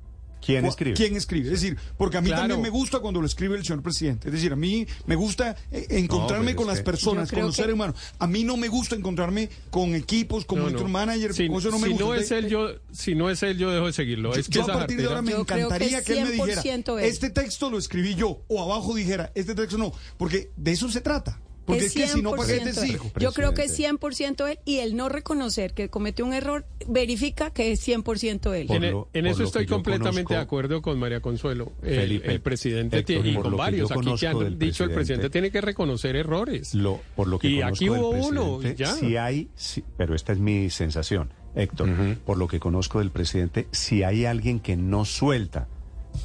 ¿Quién 0.45 0.63
escribe? 0.65 0.95
¿Quién 0.95 1.15
escribe? 1.15 1.45
Es 1.47 1.59
decir, 1.61 1.75
porque 1.97 2.17
a 2.17 2.21
mí 2.21 2.27
Claro. 2.27 2.41
también 2.43 2.61
me 2.61 2.69
gusta 2.69 2.99
cuando 2.99 3.19
lo 3.19 3.25
escribe 3.25 3.57
el 3.57 3.65
señor 3.65 3.81
presidente. 3.81 4.27
Es 4.27 4.33
decir, 4.33 4.53
a 4.53 4.55
mí 4.55 4.85
me 5.07 5.15
gusta 5.15 5.55
eh, 5.71 5.87
encontrarme 5.89 6.55
con 6.55 6.67
las 6.67 6.81
personas, 6.81 7.31
con 7.31 7.39
los 7.41 7.55
que- 7.55 7.63
seres 7.63 7.73
humanos. 7.73 7.95
A 8.19 8.27
mí 8.27 8.43
no 8.43 8.55
me 8.55 8.67
gusta 8.67 8.95
encontrarme 8.95 9.49
con 9.71 9.95
equipos, 9.95 10.45
con 10.45 10.59
No, 10.59 10.63
nuestro 10.65 10.83
no. 10.83 10.89
manager. 10.93 11.33
Si, 11.33 11.45
eso 11.45 11.71
no 11.71 11.79
me 11.79 11.87
si 11.87 11.93
gusta. 11.93 12.05
no 12.05 12.13
es 12.13 12.29
él, 12.29 12.47
yo, 12.47 12.67
si 12.91 13.15
no 13.15 13.31
es 13.31 13.41
él, 13.41 13.57
yo 13.57 13.71
dejo 13.71 13.87
de 13.87 13.93
seguirlo. 13.93 14.33
Yo, 14.35 14.39
es 14.39 14.47
que 14.47 14.59
yo 14.59 14.63
a 14.65 14.67
partir 14.67 14.97
de 14.97 15.05
ahora 15.07 15.23
me 15.23 15.31
Yo 15.31 15.45
creo 15.45 15.45
que 15.47 15.63
encantaría 15.65 16.03
que, 16.03 16.13
él 16.19 16.25
me 16.25 16.31
dijera, 16.31 16.61
100% 16.61 16.99
él. 16.99 17.05
este 17.05 17.31
texto 17.31 17.71
lo 17.71 17.79
escribí 17.79 18.13
yo, 18.13 18.43
o 18.47 18.61
abajo 18.61 18.93
dijera, 18.93 19.31
este 19.33 19.55
texto 19.55 19.79
no, 19.79 19.93
porque 20.17 20.51
de 20.57 20.71
eso 20.73 20.89
se 20.91 21.01
trata. 21.01 21.39
Porque 21.65 21.85
es, 21.85 21.93
que 21.93 22.07
si 22.07 22.21
no, 22.21 22.31
¿para 22.31 22.45
qué 22.47 22.59
te 22.59 22.71
100% 22.73 22.83
él. 22.83 22.87
sigo? 22.89 23.11
Yo 23.19 23.31
creo 23.31 23.53
que 23.53 23.63
es 23.63 23.71
Presidente. 23.71 24.05
100% 24.45 24.51
él 24.51 24.59
y 24.65 24.77
el 24.77 24.95
no 24.95 25.09
reconocer 25.09 25.73
que 25.73 25.89
cometió 25.89 26.23
un 26.25 26.33
error 26.33 26.65
verifica 26.87 27.49
que 27.49 27.71
es 27.71 27.87
100% 27.87 28.53
él. 28.55 28.67
Por 28.67 28.75
en, 28.83 28.91
lo- 28.91 29.09
en 29.13 29.23
por 29.25 29.31
eso 29.31 29.43
estoy 29.43 29.65
completamente 29.65 30.23
conozco, 30.25 30.33
de 30.35 30.39
acuerdo 30.39 30.81
con 30.81 30.99
María 30.99 31.21
Consuelo. 31.21 31.71
El, 31.81 31.95
Felipe, 31.95 32.31
el 32.31 32.41
presidente 32.41 32.97
Héctor, 32.99 33.23
tiene, 33.23 33.29
y 33.39 33.41
con 33.41 33.57
varios 33.57 33.91
aquí 33.91 34.01
que 34.19 34.27
han 34.27 34.59
dicho 34.59 34.83
el 34.83 34.91
presidente 34.91 35.29
tiene 35.29 35.49
que 35.51 35.61
reconocer 35.61 36.15
errores. 36.15 36.75
Lo, 36.75 37.01
por 37.15 37.27
lo 37.27 37.39
que 37.39 37.47
Y 37.49 37.55
conozco 37.61 37.73
aquí 37.75 37.89
del 37.89 37.99
hubo 37.99 38.09
uno, 38.27 38.61
ya. 38.61 38.93
Si 38.93 39.17
hay, 39.17 39.49
pero 39.97 40.13
esta 40.13 40.33
es 40.33 40.39
mi 40.39 40.69
sensación, 40.69 41.33
Héctor, 41.55 41.89
por 42.25 42.37
lo 42.37 42.47
que 42.47 42.59
conozco 42.59 42.99
del 42.99 43.09
presidente, 43.11 43.67
si 43.71 44.03
hay 44.03 44.25
alguien 44.25 44.59
que 44.59 44.75
no 44.77 45.03
suelta 45.05 45.67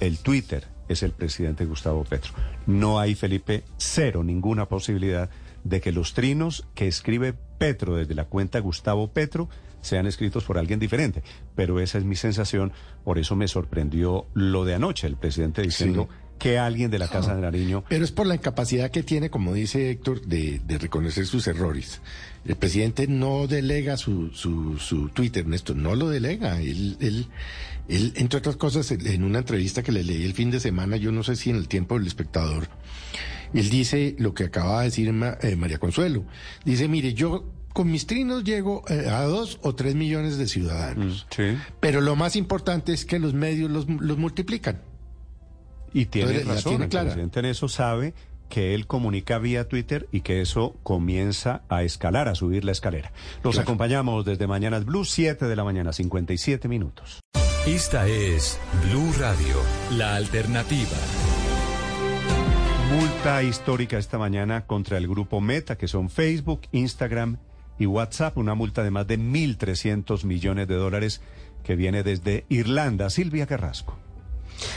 el 0.01 0.19
Twitter, 0.19 0.65
es 0.91 1.03
el 1.03 1.13
presidente 1.13 1.65
Gustavo 1.65 2.05
Petro. 2.05 2.33
No 2.67 2.99
hay, 2.99 3.15
Felipe, 3.15 3.63
cero, 3.79 4.25
ninguna 4.25 4.67
posibilidad 4.67 5.31
de 5.63 5.81
que 5.81 5.93
los 5.93 6.15
trinos 6.15 6.67
que 6.75 6.89
escribe 6.89 7.35
Petro 7.59 7.97
desde 7.97 8.15
la 8.15 8.25
cuenta 8.25 8.59
Gustavo 8.59 9.09
Petro 9.09 9.49
sean 9.83 10.07
escritos 10.07 10.45
por 10.45 10.59
alguien 10.59 10.81
diferente. 10.81 11.23
Pero 11.55 11.81
esa 11.81 11.99
es 11.99 12.05
mi 12.05 12.17
sensación, 12.17 12.73
por 13.05 13.19
eso 13.19 13.37
me 13.37 13.49
sorprendió 13.49 14.27
lo 14.35 14.65
de 14.65 14.75
anoche, 14.75 15.07
el 15.07 15.17
presidente 15.17 15.63
diciendo 15.63 16.09
que 16.41 16.59
alguien 16.59 16.91
de 16.91 16.99
la 16.99 17.07
Casa 17.07 17.35
de 17.35 17.43
Nariño 17.43 17.85
Pero 17.89 18.03
es 18.03 18.13
por 18.13 18.27
la 18.27 18.35
incapacidad 18.35 18.91
que 18.91 19.03
tiene, 19.03 19.29
como 19.29 19.53
dice 19.53 19.91
Héctor, 19.91 20.23
de, 20.23 20.61
de 20.67 20.79
reconocer 20.79 21.27
sus 21.27 21.47
errores. 21.47 22.01
El 22.47 22.57
presidente 22.57 23.07
no 23.07 23.47
delega 23.47 23.99
su, 23.99 24.31
su, 24.31 24.79
su 24.79 25.11
Twitter, 25.11 25.47
Néstor, 25.47 25.77
no 25.77 25.95
lo 25.95 26.09
delega. 26.09 26.61
Él, 26.61 26.97
él, 27.01 27.27
él, 27.89 28.13
entre 28.17 28.39
otras 28.39 28.57
cosas, 28.57 28.91
en 28.91 29.25
una 29.25 29.39
entrevista 29.41 29.83
que 29.83 29.93
le 29.93 30.05
leí 30.05 30.25
el 30.25 30.35
fin 30.35 30.51
de 30.51 30.61
semana, 30.61 30.97
yo 30.97 31.13
no 31.13 31.23
sé 31.23 31.37
si 31.37 31.51
en 31.51 31.57
el 31.57 31.69
tiempo 31.69 31.99
del 31.99 32.07
espectador, 32.07 32.69
él 33.53 33.69
dice 33.71 34.15
lo 34.19 34.33
que 34.35 34.45
acaba 34.45 34.81
de 34.81 34.85
decir 34.87 35.09
eh, 35.43 35.57
María 35.57 35.79
Consuelo. 35.79 36.25
Dice, 36.65 36.87
mire, 36.89 37.15
yo 37.15 37.45
con 37.73 37.91
mis 37.91 38.07
trinos 38.07 38.45
llego 38.45 38.83
eh, 38.89 39.09
a 39.09 39.23
dos 39.23 39.59
o 39.63 39.75
tres 39.75 39.95
millones 39.95 40.37
de 40.39 40.47
ciudadanos. 40.49 41.27
Pero 41.81 42.01
lo 42.01 42.17
más 42.17 42.37
importante 42.37 42.93
es 42.93 43.05
que 43.05 43.19
los 43.19 43.35
medios 43.35 43.71
los, 43.71 43.89
los 43.89 44.19
multiplican. 44.19 44.81
Y 45.93 46.07
tiene 46.07 46.31
Entonces, 46.33 46.55
razón, 46.55 46.71
tiene 46.73 46.85
el 46.85 46.91
clara. 46.91 47.07
presidente 47.07 47.41
en 47.41 47.47
eso 47.47 47.69
sabe 47.69 48.15
que 48.49 48.75
él 48.75 48.87
comunica 48.89 49.39
vía 49.39 49.69
Twitter 49.69 50.09
y 50.11 50.21
que 50.23 50.41
eso 50.41 50.77
comienza 50.83 51.63
a 51.69 51.83
escalar, 51.85 52.29
a 52.29 52.35
subir 52.35 52.65
la 52.65 52.73
escalera. 52.73 53.13
Los 53.45 53.55
Claro. 53.55 53.63
acompañamos 53.63 54.25
desde 54.25 54.47
Mañanas 54.49 54.85
Blue, 54.85 55.05
7 55.05 55.47
de 55.47 55.57
la 55.57 55.63
mañana, 55.65 55.93
57 55.93 56.67
minutos. 56.69 57.21
Esta 57.67 58.09
es 58.09 58.59
Blue 58.87 59.13
Radio, 59.19 59.57
la 59.91 60.17
alternativa. 60.17 60.97
Multa 62.91 63.43
histórica 63.43 63.99
esta 63.99 64.17
mañana 64.17 64.67
contra 64.67 64.97
el 64.97 65.07
grupo 65.07 65.43
Meta, 65.43 65.77
que 65.77 65.87
son 65.87 66.09
Facebook, 66.09 66.63
Instagram 66.73 67.37
y 67.79 67.85
WhatsApp, 67.85 68.39
una 68.39 68.55
multa 68.55 68.83
de 68.83 68.91
más 68.91 69.07
de 69.07 69.19
1.300 69.19 70.25
millones 70.25 70.69
de 70.69 70.75
dólares 70.77 71.21
que 71.63 71.77
viene 71.77 72.03
desde 72.03 72.47
Irlanda. 72.49 73.11
Silvia 73.11 73.47
Carrasco. 73.47 73.99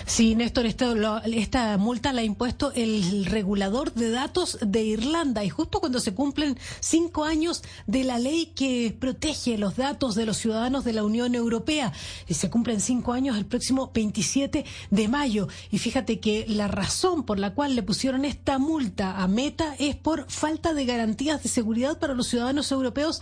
Sí, 0.05 0.35
Néstor, 0.35 0.65
esta 0.65 1.77
multa 1.77 2.13
la 2.13 2.21
ha 2.21 2.23
impuesto 2.23 2.71
el 2.75 3.25
regulador 3.25 3.93
de 3.93 4.11
datos 4.11 4.57
de 4.61 4.83
Irlanda 4.83 5.43
y 5.43 5.49
justo 5.49 5.79
cuando 5.79 5.99
se 5.99 6.13
cumplen 6.13 6.57
cinco 6.79 7.23
años 7.23 7.63
de 7.87 8.03
la 8.03 8.19
ley 8.19 8.47
que 8.55 8.95
protege 8.97 9.57
los 9.57 9.75
datos 9.75 10.15
de 10.15 10.25
los 10.25 10.37
ciudadanos 10.37 10.83
de 10.83 10.93
la 10.93 11.03
Unión 11.03 11.35
Europea. 11.35 11.93
Y 12.27 12.33
se 12.33 12.49
cumplen 12.49 12.81
cinco 12.81 13.13
años 13.13 13.37
el 13.37 13.45
próximo 13.45 13.91
27 13.93 14.65
de 14.89 15.07
mayo. 15.07 15.47
Y 15.71 15.79
fíjate 15.79 16.19
que 16.19 16.45
la 16.47 16.67
razón 16.67 17.23
por 17.23 17.39
la 17.39 17.53
cual 17.53 17.75
le 17.75 17.83
pusieron 17.83 18.25
esta 18.25 18.57
multa 18.59 19.21
a 19.21 19.27
Meta 19.27 19.75
es 19.79 19.95
por 19.95 20.29
falta 20.29 20.73
de 20.73 20.85
garantías 20.85 21.43
de 21.43 21.49
seguridad 21.49 21.99
para 21.99 22.13
los 22.13 22.27
ciudadanos 22.27 22.71
europeos 22.71 23.21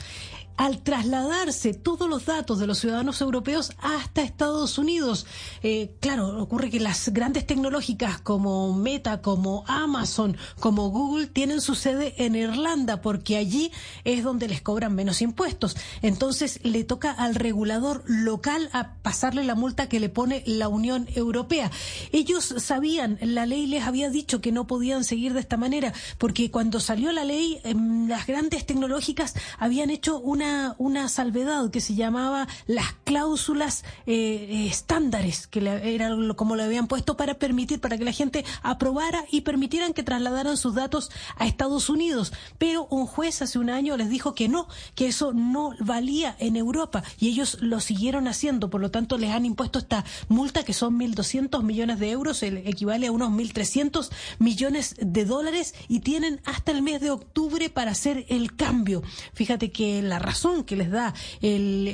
al 0.57 0.81
trasladarse 0.81 1.73
todos 1.73 2.09
los 2.09 2.25
datos 2.25 2.59
de 2.59 2.67
los 2.67 2.79
ciudadanos 2.79 3.21
europeos 3.21 3.73
hasta 3.79 4.21
Estados 4.21 4.77
Unidos. 4.77 5.25
Eh, 5.63 5.95
claro, 5.99 6.41
ocurre 6.41 6.69
que 6.69 6.79
las 6.79 7.09
grandes 7.09 7.45
tecnológicas 7.45 8.19
como 8.19 8.73
Meta, 8.73 9.21
como 9.21 9.63
Amazon, 9.67 10.37
como 10.59 10.89
Google 10.89 11.27
tienen 11.27 11.61
su 11.61 11.75
sede 11.75 12.13
en 12.17 12.35
Irlanda 12.35 13.01
porque 13.01 13.37
allí 13.37 13.71
es 14.03 14.23
donde 14.23 14.47
les 14.47 14.61
cobran 14.61 14.95
menos 14.95 15.21
impuestos. 15.21 15.75
Entonces 16.01 16.59
le 16.63 16.83
toca 16.83 17.11
al 17.11 17.35
regulador 17.35 18.03
local 18.07 18.69
a 18.73 18.95
pasarle 19.01 19.43
la 19.43 19.55
multa 19.55 19.89
que 19.89 19.99
le 19.99 20.09
pone 20.09 20.43
la 20.45 20.67
Unión 20.67 21.07
Europea. 21.15 21.71
Ellos 22.11 22.53
sabían, 22.57 23.17
la 23.21 23.45
ley 23.45 23.67
les 23.67 23.83
había 23.83 24.09
dicho 24.09 24.41
que 24.41 24.51
no 24.51 24.67
podían 24.67 25.03
seguir 25.03 25.33
de 25.33 25.39
esta 25.39 25.57
manera 25.57 25.93
porque 26.17 26.51
cuando 26.51 26.79
salió 26.79 27.11
la 27.11 27.25
ley 27.25 27.59
em, 27.63 28.07
las 28.07 28.27
grandes 28.27 28.65
tecnológicas 28.65 29.33
habían 29.57 29.89
hecho 29.89 30.19
una, 30.19 30.40
una 30.77 31.07
salvedad 31.09 31.69
que 31.71 31.81
se 31.81 31.95
llamaba 31.95 32.47
las 32.67 32.93
cláusulas 33.03 33.83
eh, 34.05 34.47
eh, 34.49 34.67
estándares, 34.67 35.47
que 35.47 35.61
le- 35.61 35.93
era 35.95 36.09
como 36.35 36.55
lo 36.55 36.63
habían 36.63 36.87
puesto 36.87 37.15
para 37.17 37.35
permitir, 37.35 37.79
para 37.79 37.97
que 37.97 38.03
la 38.05 38.11
gente 38.11 38.43
aprobara 38.63 39.23
y 39.31 39.41
permitieran 39.41 39.93
que 39.93 40.03
trasladaran 40.03 40.57
sus 40.57 40.75
datos 40.75 41.11
a 41.37 41.45
Estados 41.45 41.89
Unidos. 41.89 42.33
Pero 42.57 42.87
un 42.89 43.05
juez 43.05 43.41
hace 43.41 43.59
un 43.59 43.69
año 43.69 43.97
les 43.97 44.09
dijo 44.09 44.33
que 44.33 44.47
no, 44.49 44.67
que 44.95 45.07
eso 45.07 45.33
no 45.33 45.73
valía 45.79 46.35
en 46.39 46.55
Europa 46.55 47.03
y 47.19 47.27
ellos 47.29 47.57
lo 47.61 47.79
siguieron 47.79 48.27
haciendo. 48.27 48.69
Por 48.69 48.81
lo 48.81 48.91
tanto, 48.91 49.17
les 49.17 49.31
han 49.31 49.45
impuesto 49.45 49.79
esta 49.79 50.03
multa 50.29 50.63
que 50.63 50.73
son 50.73 50.97
1.200 50.99 51.63
millones 51.63 51.99
de 51.99 52.11
euros, 52.11 52.43
el 52.43 52.57
equivale 52.57 53.07
a 53.07 53.11
unos 53.11 53.29
1.300 53.31 54.09
millones 54.39 54.95
de 54.99 55.25
dólares 55.25 55.75
y 55.87 55.99
tienen 55.99 56.41
hasta 56.45 56.71
el 56.71 56.81
mes 56.81 57.01
de 57.01 57.11
octubre 57.11 57.69
para 57.69 57.91
hacer 57.91 58.25
el 58.29 58.55
cambio. 58.55 59.01
Fíjate 59.33 59.71
que 59.71 60.01
la 60.01 60.19
razón 60.31 60.63
que 60.63 60.75
les 60.77 60.89
da 60.89 61.13
el- 61.41 61.87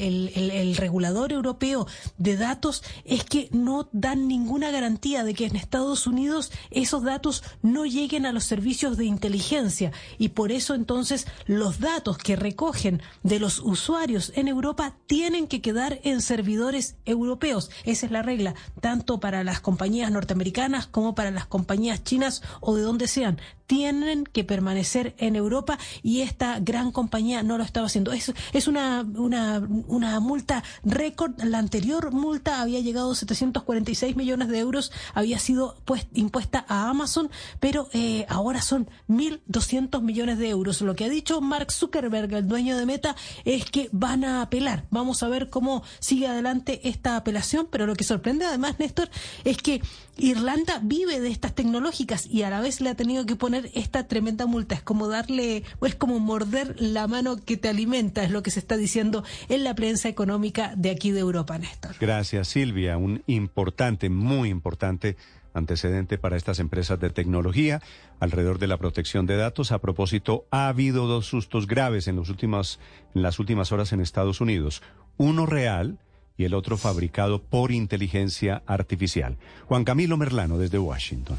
el 0.62 0.76
regulador 0.78 1.32
europeo 1.32 1.88
de 2.18 2.38
datos 2.38 2.84
es 3.06 3.24
que 3.24 3.50
no 3.52 3.90
dan 3.92 4.28
ninguna 4.28 4.70
garantía 4.72 5.24
de 5.24 5.34
que 5.34 5.46
en 5.48 5.56
Estados 5.56 6.06
Unidos 6.08 6.52
esos 6.70 7.02
datos 7.04 7.44
no 7.64 7.86
lleguen 7.86 8.26
a 8.26 8.32
los 8.32 8.44
servicios 8.44 8.96
de 8.98 9.06
inteligencia 9.06 9.92
y 10.20 10.30
por 10.30 10.52
eso 10.52 10.76
entonces 10.76 11.26
los 11.48 11.80
datos 11.80 12.18
que 12.18 12.36
recogen 12.36 13.02
de 13.24 13.40
los 13.40 13.60
usuarios 13.60 14.32
en 14.36 14.48
Europa 14.48 14.96
tienen 15.08 15.48
que 15.48 15.62
quedar 15.62 16.00
en 16.04 16.22
servidores 16.22 16.96
europeos. 17.06 17.70
Esa 17.86 18.06
es 18.06 18.12
la 18.12 18.22
regla, 18.22 18.54
tanto 18.82 19.20
para 19.20 19.44
las 19.44 19.60
compañías 19.62 20.12
norteamericanas 20.12 20.86
como 20.88 21.16
para 21.16 21.32
las 21.32 21.48
compañías 21.48 22.04
chinas 22.04 22.42
o 22.62 22.76
de 22.76 22.84
donde 22.84 23.08
sean 23.08 23.40
tienen 23.68 24.24
que 24.24 24.44
permanecer 24.44 25.14
en 25.18 25.36
Europa 25.36 25.78
y 26.02 26.22
esta 26.22 26.60
gran 26.60 26.92
compañía 26.92 27.44
no 27.44 27.58
lo 27.58 27.64
estaba 27.64 27.88
haciendo. 27.88 28.14
Es, 28.14 28.34
es 28.54 28.68
una, 28.68 29.06
una, 29.16 29.62
una 29.88 30.20
multa 30.20 30.64
récord. 30.84 31.34
La 31.44 31.60
anterior 31.60 32.12
multa 32.12 32.62
había 32.62 32.80
llegado 32.80 33.12
a 33.12 33.16
746 33.16 34.16
millones 34.16 34.48
de 34.48 34.60
euros, 34.60 34.92
había 35.14 35.38
sido 35.38 35.76
pues, 35.86 36.08
impuesta 36.14 36.66
a 36.68 36.90
Amazon, 36.90 37.30
pero 37.60 37.90
eh, 37.94 38.26
ahora 38.30 38.62
son 38.62 38.90
1.200 39.10 40.02
millones 40.02 40.40
de 40.40 40.50
euros. 40.50 40.82
Lo 40.82 40.96
que 40.96 41.06
ha 41.06 41.10
dicho 41.10 41.42
Mark 41.42 41.72
Zuckerberg, 41.72 42.34
el 42.34 42.48
dueño 42.48 42.78
de 42.78 42.86
Meta, 42.86 43.16
es 43.44 43.66
que 43.66 43.90
van 43.92 44.24
a 44.24 44.42
apelar. 44.42 44.86
Vamos 44.90 45.24
a 45.24 45.28
ver 45.28 45.50
cómo 45.50 45.84
sigue 46.00 46.28
adelante 46.28 46.88
esta 46.88 47.18
apelación, 47.18 47.68
pero 47.70 47.86
lo 47.86 47.96
que 47.96 48.06
sorprende 48.06 48.46
además, 48.46 48.80
Néstor, 48.80 49.10
es 49.44 49.58
que 49.58 49.82
Irlanda 50.18 50.80
vive 50.84 51.20
de 51.20 51.30
estas 51.30 51.54
tecnológicas 51.54 52.26
y 52.26 52.44
a 52.44 52.50
la 52.50 52.60
vez 52.60 52.82
le 52.82 52.90
ha 52.90 52.96
tenido 52.96 53.26
que 53.26 53.36
poner 53.36 53.70
esta 53.74 54.08
tremenda 54.08 54.46
multa. 54.46 54.76
Es 54.76 54.82
como 54.82 55.08
darle, 55.08 55.64
es 55.86 55.96
como 55.96 56.20
morder 56.20 56.76
la 56.80 57.08
mano 57.08 57.38
que 57.38 57.58
te 57.58 57.70
alimenta, 57.70 58.24
es 58.24 58.32
lo 58.32 58.44
que 58.44 58.52
se 58.52 58.60
está 58.60 58.78
diciendo 58.78 59.24
en 59.50 59.64
la 59.64 59.76
prensa 59.76 60.10
económica 60.10 60.74
de 60.76 60.90
aquí 60.90 61.12
de 61.12 61.20
Europa, 61.20 61.58
Néstor. 61.58 61.96
Gracias, 62.00 62.48
Silvia. 62.48 62.98
Un 62.98 63.24
importante, 63.28 64.10
muy 64.10 64.50
importante 64.50 65.18
antecedente 65.54 66.18
para 66.18 66.38
estas 66.38 66.60
empresas 66.60 67.00
de 67.00 67.10
tecnología 67.10 67.82
alrededor 68.20 68.60
de 68.60 68.68
la 68.68 68.78
protección 68.78 69.26
de 69.26 69.38
datos. 69.38 69.72
A 69.72 69.80
propósito, 69.80 70.46
ha 70.52 70.68
habido 70.68 71.08
dos 71.08 71.26
sustos 71.26 71.68
graves 71.68 72.08
en, 72.08 72.16
los 72.16 72.30
últimos, 72.30 72.80
en 73.16 73.24
las 73.24 73.40
últimas 73.40 73.72
horas 73.72 73.92
en 73.92 74.00
Estados 74.00 74.40
Unidos. 74.40 74.82
Uno 75.18 75.46
real 75.46 75.98
y 76.38 76.46
el 76.46 76.54
otro 76.54 76.78
fabricado 76.78 77.42
por 77.42 77.72
inteligencia 77.72 78.64
artificial. 78.66 79.38
Juan 79.66 79.84
Camilo 79.84 80.18
Merlano 80.18 80.58
desde 80.58 80.80
Washington. 80.80 81.38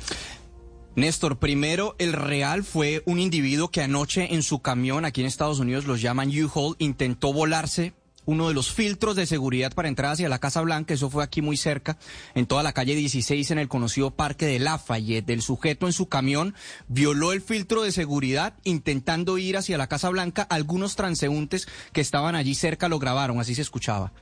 Néstor, 0.97 1.39
primero, 1.39 1.95
el 1.99 2.13
real 2.13 2.65
fue 2.65 3.03
un 3.07 3.21
individuo 3.21 3.71
que 3.71 3.83
anoche 3.83 4.35
en 4.35 4.43
su 4.43 4.61
camión, 4.61 5.05
aquí 5.05 5.21
en 5.21 5.29
Estados 5.29 5.61
Unidos 5.61 5.87
los 5.87 6.03
llaman 6.03 6.31
U-Haul, 6.31 6.75
intentó 6.81 7.33
volarse 7.33 7.95
uno 8.29 8.49
de 8.49 8.55
los 8.55 8.71
filtros 8.73 9.17
de 9.17 9.25
seguridad 9.25 9.73
para 9.73 9.89
entrar 9.89 10.13
hacia 10.13 10.29
la 10.29 10.39
Casa 10.39 10.61
Blanca, 10.61 10.93
eso 10.93 11.09
fue 11.09 11.25
aquí 11.25 11.41
muy 11.41 11.57
cerca, 11.57 11.97
en 12.35 12.45
toda 12.45 12.63
la 12.63 12.75
calle 12.75 12.95
16, 12.95 13.53
en 13.53 13.59
el 13.59 13.69
conocido 13.69 14.11
Parque 14.11 14.45
de 14.45 14.59
Lafayette. 14.59 15.31
El 15.31 15.41
sujeto 15.41 15.87
en 15.87 15.95
su 15.95 16.11
camión 16.11 16.55
violó 16.89 17.33
el 17.33 17.41
filtro 17.41 17.83
de 17.85 17.91
seguridad 17.91 18.53
intentando 18.65 19.39
ir 19.39 19.57
hacia 19.57 19.79
la 19.79 19.87
Casa 19.87 20.11
Blanca. 20.11 20.43
Algunos 20.43 20.95
transeúntes 20.95 21.69
que 21.93 22.03
estaban 22.03 22.35
allí 22.35 22.55
cerca 22.55 22.91
lo 22.91 22.99
grabaron, 22.99 23.41
así 23.41 23.55
se 23.55 23.63
escuchaba. 23.63 24.13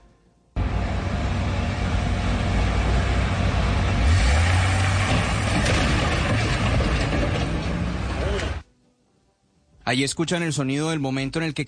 Ahí 9.88 10.02
escuchan 10.02 10.42
el 10.42 10.52
sonido 10.52 10.90
del 10.90 10.98
momento 10.98 11.38
en 11.38 11.44
el 11.44 11.54
que 11.54 11.62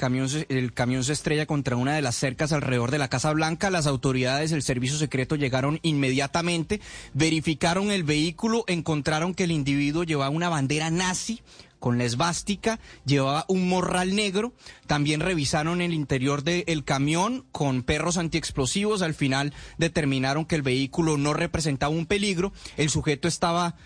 el 0.49 0.73
camión 0.73 1.05
se 1.05 1.13
estrella 1.13 1.47
contra 1.47 1.77
una 1.77 1.95
de 1.95 2.03
las 2.03 2.17
cercas 2.17 2.53
alrededor 2.53 2.91
de 2.91 2.99
la 2.99 3.07
Casa 3.07 3.33
Blanca. 3.33 3.71
Las 3.71 3.87
autoridades 3.87 4.51
del 4.51 4.65
servicio 4.65 4.99
secreto 4.99 5.37
llegaron 5.37 5.79
inmediatamente, 5.83 6.81
verificaron 7.15 7.93
el 7.93 8.03
vehículo, 8.03 8.65
encontraron 8.67 9.35
que 9.35 9.45
el 9.45 9.53
individuo 9.53 10.03
llevaba 10.03 10.31
una 10.31 10.49
bandera 10.49 10.91
nazi 10.91 11.43
con 11.79 11.97
la 11.97 12.07
esvástica, 12.07 12.81
llevaba 13.05 13.45
un 13.47 13.69
morral 13.69 14.17
negro, 14.17 14.53
también 14.89 15.21
revisaron 15.21 15.81
el 15.81 15.95
interior 15.95 16.43
del 16.43 16.83
camión 16.83 17.45
con 17.53 17.85
perros 17.85 18.17
antiexplosivos, 18.17 19.03
al 19.03 19.15
final 19.15 19.55
determinaron 19.77 20.45
que 20.45 20.57
el 20.57 20.63
vehículo 20.63 21.19
no 21.19 21.35
representaba 21.35 21.95
un 21.95 22.07
peligro, 22.07 22.53
el 22.77 22.91
sujeto 22.91 23.29
estaba 23.29 23.77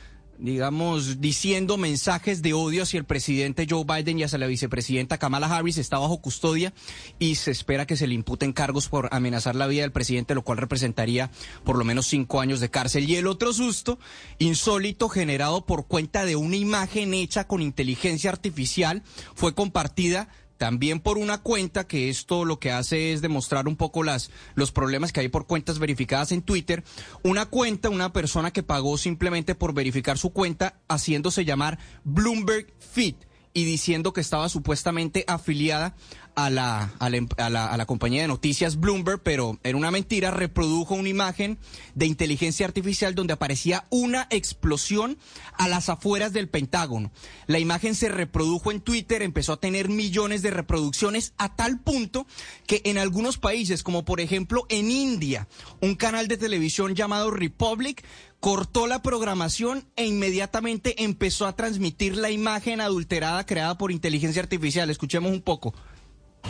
digamos, 0.43 1.21
diciendo 1.21 1.77
mensajes 1.77 2.43
de 2.43 2.53
odio 2.53 2.83
hacia 2.83 2.99
el 2.99 3.05
presidente 3.05 3.67
Joe 3.71 3.85
Biden 3.85 4.19
y 4.19 4.25
hacia 4.25 4.39
la 4.39 4.49
vicepresidenta 4.49 5.17
Kamala 5.17 5.47
Harris, 5.47 5.79
está 5.79 5.99
bajo 5.99 6.21
custodia 6.21 6.75
y 7.21 7.37
se 7.37 7.53
espera 7.53 7.87
que 7.87 7.97
se 7.97 8.09
le 8.09 8.15
imputen 8.15 8.53
cargos 8.53 8.89
por 8.89 9.09
amenazar 9.12 9.55
la 9.55 9.69
vida 9.69 9.83
del 9.83 9.93
presidente, 9.93 10.35
lo 10.35 10.43
cual 10.43 10.59
representaría 10.59 11.31
por 11.62 11.79
lo 11.79 11.85
menos 11.85 12.09
cinco 12.09 12.41
años 12.41 12.59
de 12.59 12.71
cárcel. 12.71 13.09
Y 13.09 13.15
el 13.15 13.29
otro 13.29 13.53
susto, 13.53 14.01
insólito, 14.41 15.09
generado 15.09 15.65
por 15.65 15.87
cuenta 15.87 16.25
de 16.25 16.35
una 16.35 16.57
imagen 16.57 17.15
hecha 17.15 17.47
con 17.47 17.62
inteligencia 17.62 18.31
artificial, 18.31 19.05
fue 19.37 19.55
compartida 19.55 20.29
también 20.63 21.01
por 21.01 21.19
una 21.19 21.39
cuenta, 21.39 21.89
que 21.89 22.09
esto 22.09 22.45
lo 22.45 22.61
que 22.61 22.71
hace 22.71 23.13
es 23.13 23.21
demostrar 23.21 23.67
un 23.67 23.75
poco 23.75 24.05
las, 24.05 24.31
los 24.55 24.71
problemas 24.71 25.11
que 25.11 25.19
hay 25.19 25.27
por 25.27 25.49
cuentas 25.49 25.81
verificadas 25.81 26.31
en 26.31 26.41
Twitter. 26.41 26.85
Una 27.25 27.47
cuenta, 27.47 27.91
una 27.91 28.13
persona 28.13 28.53
que 28.53 28.63
pagó 28.63 28.97
simplemente 28.97 29.57
por 29.57 29.75
verificar 29.75 30.19
su 30.19 30.31
cuenta, 30.31 30.79
haciéndose 30.87 31.45
llamar 31.45 31.81
Bloomberg 32.05 32.73
Fit 32.79 33.17
y 33.55 33.65
diciendo 33.65 34.13
que 34.13 34.21
estaba 34.21 34.49
supuestamente 34.49 35.25
afiliada 35.27 35.95
a 36.35 36.49
la, 36.49 36.95
a 36.99 37.11
la, 37.11 37.67
a 37.67 37.77
la, 37.77 37.87
compañía 37.87 38.23
de 38.23 38.29
noticias 38.29 38.81
Bloomberg, 38.81 39.23
pero 39.23 39.59
era 39.63 39.77
una 39.77 39.91
mentira, 39.91 40.31
reprodujo 40.31 40.95
una 40.95 41.09
imagen 41.09 41.59
de 41.95 42.07
inteligencia 42.07 42.65
artificial 42.65 43.15
donde 43.15 43.35
aparecía 43.35 43.85
una 43.91 44.29
explosión 44.31 45.19
a 45.59 45.69
las 45.69 45.91
afueras 45.91 46.33
del 46.33 46.49
Pentágono. 46.49 47.13
La 47.47 47.59
imagen 47.59 47.95
se 47.95 48.09
reprodujo 48.09 48.71
en 48.71 48.81
Twitter, 48.81 49.23
empezó 49.23 49.53
a 49.53 49.61
tener 49.61 49.91
millones 49.91 50.41
de 50.41 50.51
reproducciones 50.51 51.35
a 51.37 51.55
tal 51.55 51.81
punto 51.81 52.27
que 52.67 52.81
en 52.85 52.97
algunos 52.97 53.37
países, 53.37 53.83
como 53.83 54.05
por 54.05 54.21
ejemplo 54.21 54.65
en 54.71 54.91
India, 54.91 55.49
un 55.81 55.97
canal 55.97 56.29
de 56.29 56.39
televisión 56.39 56.95
llamado 56.95 57.31
Republic 57.31 58.05
cortó 58.43 58.89
la 58.89 59.03
programación 59.03 59.85
e 59.95 60.05
inmediatamente 60.05 61.05
empezó 61.05 61.47
a 61.47 61.55
transmitir 61.55 62.17
la 62.17 62.29
imagen 62.29 62.81
adulterada 62.81 63.47
creada 63.47 63.79
por 63.79 63.93
inteligencia 63.93 64.43
artificial. 64.43 64.91
Escuchemos 64.91 65.31
un 65.31 65.43
poco. 65.43 65.73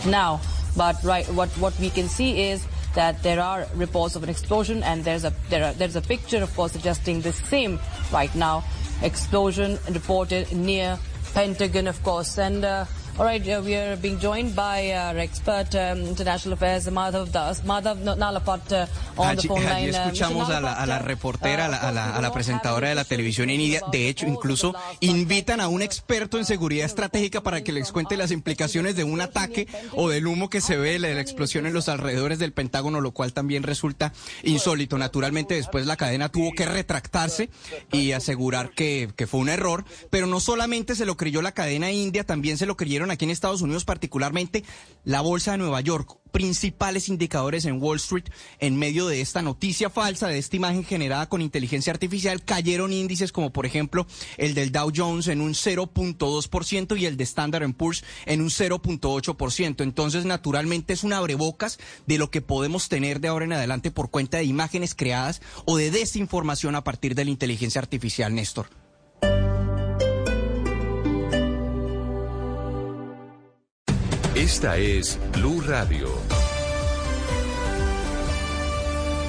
now. 0.07 0.41
But 0.75 0.97
right, 1.05 1.29
what 1.35 1.51
what 1.59 1.79
we 1.79 1.91
can 1.91 2.09
see 2.09 2.51
is 2.51 2.67
that 2.95 3.23
there 3.23 3.41
are 3.41 3.67
reports 3.77 4.17
of 4.17 4.23
an 4.23 4.31
explosion, 4.31 4.83
and 4.83 5.05
there's 5.05 5.25
a 5.25 5.35
there 5.51 5.65
are, 5.65 5.73
there's 5.75 5.97
a 5.97 6.01
picture, 6.01 6.43
of 6.43 6.55
course, 6.57 6.73
suggesting 6.73 7.21
the 7.21 7.33
same 7.33 7.79
right 8.11 8.35
now. 8.35 8.65
Explosion 9.03 9.79
reported 9.91 10.51
near 10.53 10.99
Pentagon, 11.35 11.87
of 11.89 12.03
course, 12.03 12.39
and. 12.39 12.65
Uh, 12.65 12.87
all 13.19 13.27
right, 13.27 13.47
uh, 13.47 13.61
we 13.63 13.75
are 13.75 13.97
being 13.97 14.19
joined 14.19 14.55
by 14.55 14.93
our 14.93 15.19
expert 15.19 15.75
um, 15.75 16.01
international 16.07 16.55
affairs, 16.55 16.89
Madhav 16.91 17.31
Das, 17.31 17.63
Madhav 17.63 17.99
Nalapat, 17.99 18.73
uh, 18.73 19.21
on 19.21 19.29
allí, 19.29 19.43
the 19.43 19.49
phone 19.49 19.65
line. 19.65 19.95
Uh, 19.95 19.99
escuchamos 19.99 20.49
a 20.49 20.61
la, 20.61 20.73
a 20.73 20.87
la 20.87 20.99
reportera, 20.99 21.67
a 21.67 21.69
la, 21.69 21.77
a, 21.77 21.93
la, 21.93 22.17
a 22.17 22.21
la 22.23 22.33
presentadora 22.33 22.89
de 22.89 22.95
la 22.95 23.05
televisión 23.05 23.51
en 23.51 23.61
India. 23.61 23.83
De 23.93 24.09
hecho, 24.09 24.27
incluso 24.27 24.75
invitan 25.01 25.61
a 25.61 25.69
un 25.69 25.83
experto 25.83 26.39
en 26.39 26.47
seguridad 26.47 26.87
estratégica 26.87 27.43
para 27.43 27.63
que 27.63 27.73
les 27.73 27.93
cuente 27.93 28.17
las 28.17 28.31
implicaciones 28.31 28.97
de 28.97 29.05
un 29.05 29.21
ataque 29.21 29.69
o 29.93 30.09
del 30.09 30.27
humo 30.27 30.49
que 30.49 30.61
se 30.63 30.77
ve, 30.77 30.99
de 30.99 31.15
la 31.15 31.21
explosión 31.21 31.67
en 31.67 31.75
los 31.75 31.89
alrededores 31.89 32.39
del 32.39 32.53
Pentágono, 32.53 33.01
lo 33.01 33.13
cual 33.13 33.35
también 33.35 33.63
resulta 33.63 34.13
insólito. 34.43 34.97
Naturalmente, 34.97 35.55
después 35.55 35.87
la 35.87 35.97
cadena 35.97 36.31
tuvo 36.31 36.53
que 36.53 36.65
retractarse 36.65 37.51
y 37.93 38.13
asegurar 38.13 38.71
que, 38.71 39.11
que 39.17 39.27
fue 39.27 39.41
un 39.41 39.51
error, 39.51 39.85
pero 40.09 40.27
no 40.27 40.41
solamente 40.41 40.95
se 40.95 41.05
lo 41.05 41.17
creyó 41.17 41.43
la 41.43 41.53
cadena 41.53 41.91
india, 41.91 42.25
también 42.25 42.57
se 42.57 42.67
lo 42.67 42.77
creyeron 42.77 43.02
aquí 43.11 43.25
en 43.25 43.31
Estados 43.31 43.63
Unidos, 43.63 43.85
particularmente 43.85 44.65
la 45.05 45.21
Bolsa 45.21 45.53
de 45.53 45.59
Nueva 45.59 45.81
York. 45.81 46.19
Principales 46.31 47.11
indicadores 47.11 47.67
en 47.67 47.83
Wall 47.83 47.99
Street 47.99 48.25
en 48.59 48.77
medio 48.77 49.07
de 49.07 49.21
esta 49.21 49.43
noticia 49.43 49.91
falsa, 49.91 50.29
de 50.29 50.39
esta 50.39 50.57
imagen 50.57 50.83
generada 50.83 51.29
con 51.29 51.43
inteligencia 51.43 51.93
artificial, 51.93 52.43
cayeron 52.43 52.93
índices 52.93 53.33
como 53.33 53.53
por 53.53 53.67
ejemplo 53.67 54.07
el 54.39 54.55
del 54.55 54.73
Dow 54.73 54.91
Jones 54.95 55.29
en 55.29 55.43
un 55.43 55.53
0.2% 55.53 56.99
y 56.99 57.05
el 57.05 57.19
de 57.19 57.25
Standard 57.25 57.71
Poor's 57.75 58.03
en 58.25 58.41
un 58.41 58.49
0.8%. 58.49 59.83
Entonces, 59.83 60.25
naturalmente 60.25 60.95
es 60.95 61.05
un 61.05 61.13
abrebocas 61.13 61.79
de 62.07 62.19
lo 62.19 62.31
que 62.31 62.41
podemos 62.41 62.89
tener 62.89 63.21
de 63.21 63.29
ahora 63.29 63.45
en 63.45 63.53
adelante 63.53 63.91
por 63.91 64.11
cuenta 64.11 64.39
de 64.39 64.45
imágenes 64.45 64.95
creadas 64.95 65.43
o 65.65 65.77
de 65.77 65.91
desinformación 65.91 66.75
a 66.75 66.85
partir 66.85 67.15
de 67.15 67.25
la 67.25 67.31
inteligencia 67.31 67.81
artificial, 67.81 68.35
Néstor. 68.35 68.82
Esta 74.43 74.77
es 74.77 75.21
Blue 75.35 75.61
Radio. 75.61 76.09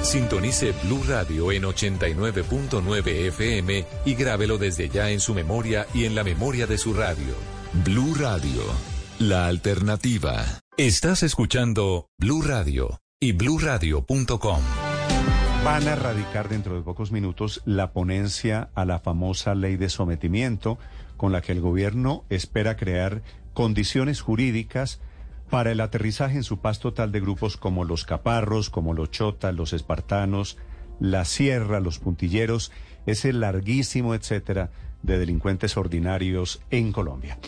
Sintonice 0.02 0.74
Blue 0.82 1.04
Radio 1.06 1.52
en 1.52 1.62
89.9 1.62 3.06
FM 3.28 3.84
y 4.06 4.14
grábelo 4.16 4.58
desde 4.58 4.88
ya 4.88 5.10
en 5.10 5.20
su 5.20 5.32
memoria 5.32 5.86
y 5.94 6.06
en 6.06 6.16
la 6.16 6.24
memoria 6.24 6.66
de 6.66 6.78
su 6.78 6.94
radio. 6.94 7.32
Blue 7.84 8.16
Radio, 8.16 8.60
la 9.20 9.46
alternativa. 9.46 10.44
Estás 10.76 11.22
escuchando 11.22 12.08
Blue 12.18 12.42
Radio 12.42 12.98
y 13.20 13.30
bluradio.com. 13.30 14.62
Van 15.64 15.86
a 15.86 15.94
radicar 15.94 16.48
dentro 16.48 16.74
de 16.74 16.82
pocos 16.82 17.12
minutos 17.12 17.62
la 17.64 17.92
ponencia 17.92 18.70
a 18.74 18.84
la 18.84 18.98
famosa 18.98 19.54
ley 19.54 19.76
de 19.76 19.90
sometimiento 19.90 20.76
con 21.16 21.30
la 21.30 21.40
que 21.40 21.52
el 21.52 21.60
gobierno 21.60 22.24
espera 22.30 22.76
crear 22.76 23.22
condiciones 23.54 24.20
jurídicas 24.20 25.00
para 25.48 25.72
el 25.72 25.80
aterrizaje 25.80 26.36
en 26.36 26.42
su 26.42 26.58
paz 26.58 26.80
total 26.80 27.12
de 27.12 27.20
grupos 27.20 27.56
como 27.56 27.84
los 27.84 28.04
caparros, 28.04 28.70
como 28.70 28.92
los 28.92 29.10
chotas, 29.10 29.54
los 29.54 29.72
espartanos, 29.72 30.58
la 31.00 31.24
sierra, 31.24 31.80
los 31.80 31.98
puntilleros, 31.98 32.72
ese 33.06 33.32
larguísimo 33.32 34.14
etcétera 34.14 34.70
de 35.02 35.18
delincuentes 35.18 35.76
ordinarios 35.76 36.62
en 36.70 36.92
Colombia. 36.92 37.38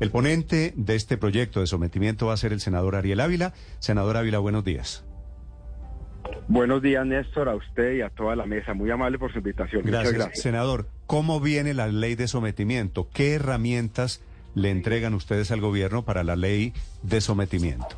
El 0.00 0.10
ponente 0.10 0.74
de 0.76 0.96
este 0.96 1.16
proyecto 1.16 1.60
de 1.60 1.66
sometimiento 1.66 2.26
va 2.26 2.34
a 2.34 2.36
ser 2.36 2.52
el 2.52 2.60
senador 2.60 2.96
Ariel 2.96 3.20
Ávila. 3.20 3.54
Senador 3.78 4.16
Ávila, 4.16 4.40
buenos 4.40 4.64
días. 4.64 5.04
Buenos 6.48 6.82
días, 6.82 7.06
Néstor, 7.06 7.48
a 7.48 7.54
usted 7.54 7.94
y 7.94 8.02
a 8.02 8.10
toda 8.10 8.34
la 8.34 8.44
mesa. 8.44 8.74
Muy 8.74 8.90
amable 8.90 9.18
por 9.18 9.32
su 9.32 9.38
invitación. 9.38 9.82
Gracias. 9.84 10.14
Gracias. 10.14 10.42
Senador, 10.42 10.88
¿cómo 11.06 11.40
viene 11.40 11.74
la 11.74 11.86
ley 11.86 12.16
de 12.16 12.28
sometimiento? 12.28 13.08
¿Qué 13.14 13.34
herramientas 13.34 14.22
le 14.54 14.70
entregan 14.70 15.14
ustedes 15.14 15.50
al 15.50 15.60
gobierno 15.60 16.04
para 16.04 16.24
la 16.24 16.36
ley 16.36 16.72
de 17.02 17.20
sometimiento? 17.20 17.96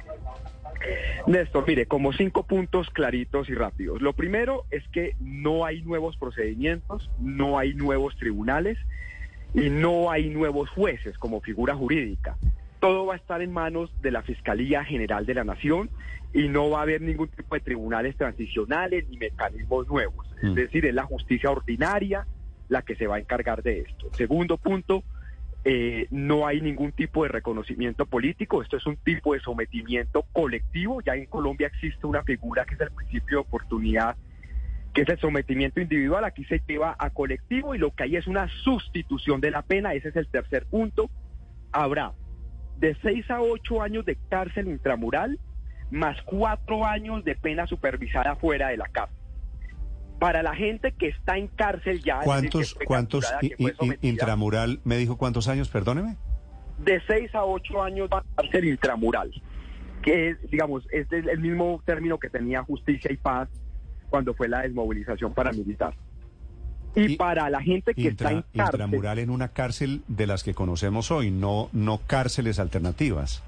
Néstor, 1.26 1.66
mire, 1.66 1.86
como 1.86 2.12
cinco 2.12 2.44
puntos 2.44 2.88
claritos 2.90 3.48
y 3.48 3.54
rápidos. 3.54 4.00
Lo 4.00 4.12
primero 4.12 4.64
es 4.70 4.86
que 4.88 5.16
no 5.18 5.64
hay 5.64 5.82
nuevos 5.82 6.16
procedimientos, 6.16 7.10
no 7.18 7.58
hay 7.58 7.74
nuevos 7.74 8.16
tribunales 8.16 8.78
y 9.52 9.68
no 9.68 10.10
hay 10.10 10.28
nuevos 10.28 10.70
jueces 10.70 11.18
como 11.18 11.40
figura 11.40 11.74
jurídica. 11.74 12.36
Todo 12.78 13.06
va 13.06 13.14
a 13.14 13.16
estar 13.16 13.42
en 13.42 13.52
manos 13.52 13.90
de 14.02 14.12
la 14.12 14.22
Fiscalía 14.22 14.84
General 14.84 15.26
de 15.26 15.34
la 15.34 15.42
Nación 15.42 15.90
y 16.32 16.48
no 16.48 16.70
va 16.70 16.80
a 16.80 16.82
haber 16.82 17.00
ningún 17.00 17.28
tipo 17.28 17.54
de 17.56 17.60
tribunales 17.60 18.16
transicionales 18.16 19.08
ni 19.08 19.16
mecanismos 19.16 19.88
nuevos. 19.88 20.26
Es 20.42 20.54
decir, 20.54 20.86
es 20.86 20.94
la 20.94 21.04
justicia 21.04 21.50
ordinaria 21.50 22.26
la 22.68 22.82
que 22.82 22.94
se 22.94 23.06
va 23.06 23.16
a 23.16 23.18
encargar 23.18 23.62
de 23.62 23.80
esto. 23.80 24.08
Segundo 24.12 24.58
punto, 24.58 25.02
eh, 25.68 26.06
no 26.12 26.46
hay 26.46 26.60
ningún 26.60 26.92
tipo 26.92 27.24
de 27.24 27.28
reconocimiento 27.28 28.06
político, 28.06 28.62
esto 28.62 28.76
es 28.76 28.86
un 28.86 28.96
tipo 28.98 29.34
de 29.34 29.40
sometimiento 29.40 30.22
colectivo, 30.32 31.00
ya 31.00 31.16
en 31.16 31.26
Colombia 31.26 31.66
existe 31.66 32.06
una 32.06 32.22
figura 32.22 32.64
que 32.64 32.76
es 32.76 32.80
el 32.82 32.92
principio 32.92 33.38
de 33.38 33.40
oportunidad, 33.40 34.14
que 34.94 35.02
es 35.02 35.08
el 35.08 35.18
sometimiento 35.18 35.80
individual, 35.80 36.24
aquí 36.24 36.44
se 36.44 36.62
lleva 36.68 36.94
a 36.96 37.10
colectivo 37.10 37.74
y 37.74 37.78
lo 37.78 37.90
que 37.90 38.04
hay 38.04 38.14
es 38.14 38.28
una 38.28 38.46
sustitución 38.62 39.40
de 39.40 39.50
la 39.50 39.62
pena, 39.62 39.92
ese 39.94 40.10
es 40.10 40.14
el 40.14 40.28
tercer 40.28 40.66
punto, 40.66 41.10
habrá 41.72 42.12
de 42.78 42.96
seis 43.02 43.28
a 43.28 43.40
ocho 43.40 43.82
años 43.82 44.04
de 44.04 44.16
cárcel 44.28 44.68
intramural 44.68 45.40
más 45.90 46.22
cuatro 46.22 46.86
años 46.86 47.24
de 47.24 47.34
pena 47.34 47.66
supervisada 47.66 48.36
fuera 48.36 48.68
de 48.68 48.76
la 48.76 48.86
cárcel. 48.86 49.15
Para 50.18 50.42
la 50.42 50.54
gente 50.54 50.92
que 50.92 51.08
está 51.08 51.36
en 51.36 51.48
cárcel 51.48 52.02
ya... 52.02 52.20
¿Cuántos, 52.20 52.74
fue 52.74 52.86
cuántos 52.86 53.26
sometida, 53.26 53.96
intramural 54.00 54.80
me 54.84 54.96
dijo 54.96 55.16
cuántos 55.16 55.48
años? 55.48 55.68
Perdóneme. 55.68 56.16
De 56.78 57.00
seis 57.06 57.34
a 57.34 57.44
ocho 57.44 57.82
años 57.82 58.08
de 58.10 58.16
cárcel 58.34 58.64
intramural, 58.66 59.30
que 60.02 60.30
es, 60.30 60.50
digamos, 60.50 60.86
es 60.90 61.06
el 61.10 61.40
mismo 61.40 61.82
término 61.84 62.18
que 62.18 62.30
tenía 62.30 62.62
justicia 62.62 63.12
y 63.12 63.16
paz 63.16 63.48
cuando 64.08 64.34
fue 64.34 64.48
la 64.48 64.62
desmovilización 64.62 65.34
paramilitar. 65.34 65.94
Y, 66.94 67.16
para 67.16 67.50
la 67.50 67.60
gente 67.60 67.92
que 67.94 68.08
está 68.08 68.30
en 68.30 68.42
cárcel... 68.54 68.80
intramural 68.80 69.18
en 69.18 69.28
una 69.28 69.48
cárcel 69.48 70.02
de 70.08 70.26
las 70.26 70.42
que 70.42 70.54
conocemos 70.54 71.10
hoy, 71.10 71.30
no, 71.30 71.68
no 71.72 72.00
cárceles 72.06 72.58
alternativas. 72.58 73.42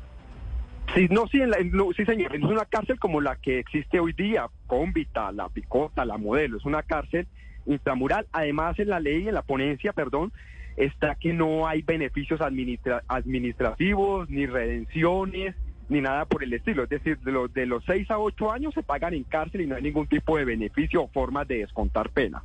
Sí, 0.94 1.07
no, 1.10 1.26
sí, 1.28 1.41
en 1.41 1.50
la- 1.50 1.58
no, 1.65 1.92
sí, 1.92 2.05
señor. 2.05 2.34
Es 2.34 2.42
una 2.42 2.65
cárcel 2.65 2.99
como 2.99 3.20
la 3.20 3.36
que 3.36 3.58
existe 3.58 4.00
hoy 4.00 4.12
día, 4.12 4.47
Cómbita, 4.67 5.31
La 5.33 5.49
Picota, 5.49 6.05
La 6.05 6.17
Modelo. 6.17 6.57
Es 6.57 6.65
una 6.65 6.83
cárcel 6.83 7.26
intramural. 7.67 8.26
Además, 8.33 8.78
en 8.78 8.89
la 8.89 8.99
ley, 9.00 9.28
en 9.28 9.34
la 9.34 9.42
ponencia, 9.42 9.92
perdón, 9.92 10.33
está 10.76 11.15
que 11.15 11.33
no 11.33 11.67
hay 11.68 11.83
beneficios 11.83 12.41
administra- 12.41 13.02
administrativos, 13.07 14.31
ni 14.31 14.47
redenciones, 14.47 15.55
ni 15.89 16.00
nada 16.00 16.25
por 16.25 16.42
el 16.42 16.52
estilo. 16.55 16.84
Es 16.84 16.89
decir, 16.91 17.18
de 17.18 17.33
los, 17.33 17.52
de 17.52 17.67
los 17.67 17.84
6 17.84 18.10
a 18.10 18.18
8 18.18 18.50
años 18.50 18.75
se 18.75 18.83
pagan 18.83 19.15
en 19.15 19.25
cárcel 19.25 19.60
y 19.60 19.67
no 19.67 19.76
hay 19.76 19.83
ningún 19.83 20.07
tipo 20.07 20.36
de 20.39 20.44
beneficio 20.44 21.02
o 21.02 21.08
forma 21.08 21.44
de 21.44 21.58
descontar 21.58 22.10
pena. 22.10 22.42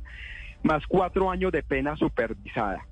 Más 0.62 0.86
cuatro 0.86 1.30
años 1.30 1.52
de 1.52 1.62
pena 1.62 1.96
supervisada 1.96 2.86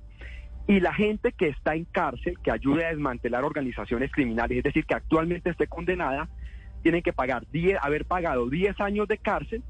y 0.66 0.80
la 0.80 0.94
gente 0.94 1.32
que 1.32 1.48
está 1.48 1.74
en 1.74 1.84
cárcel, 1.84 2.38
que 2.42 2.50
ayude 2.50 2.84
a 2.84 2.90
desmantelar 2.90 3.44
organizaciones 3.44 4.12
criminales, 4.12 4.58
es 4.58 4.64
decir, 4.64 4.84
que 4.84 4.94
actualmente 4.94 5.50
esté 5.50 5.66
condenada, 5.66 6.28
tienen 6.82 7.02
que 7.02 7.12
pagar 7.12 7.46
10, 7.50 7.78
haber 7.82 8.04
pagado 8.04 8.48
10 8.48 8.80
años 8.80 9.08
de 9.08 9.18
cárcel 9.18 9.62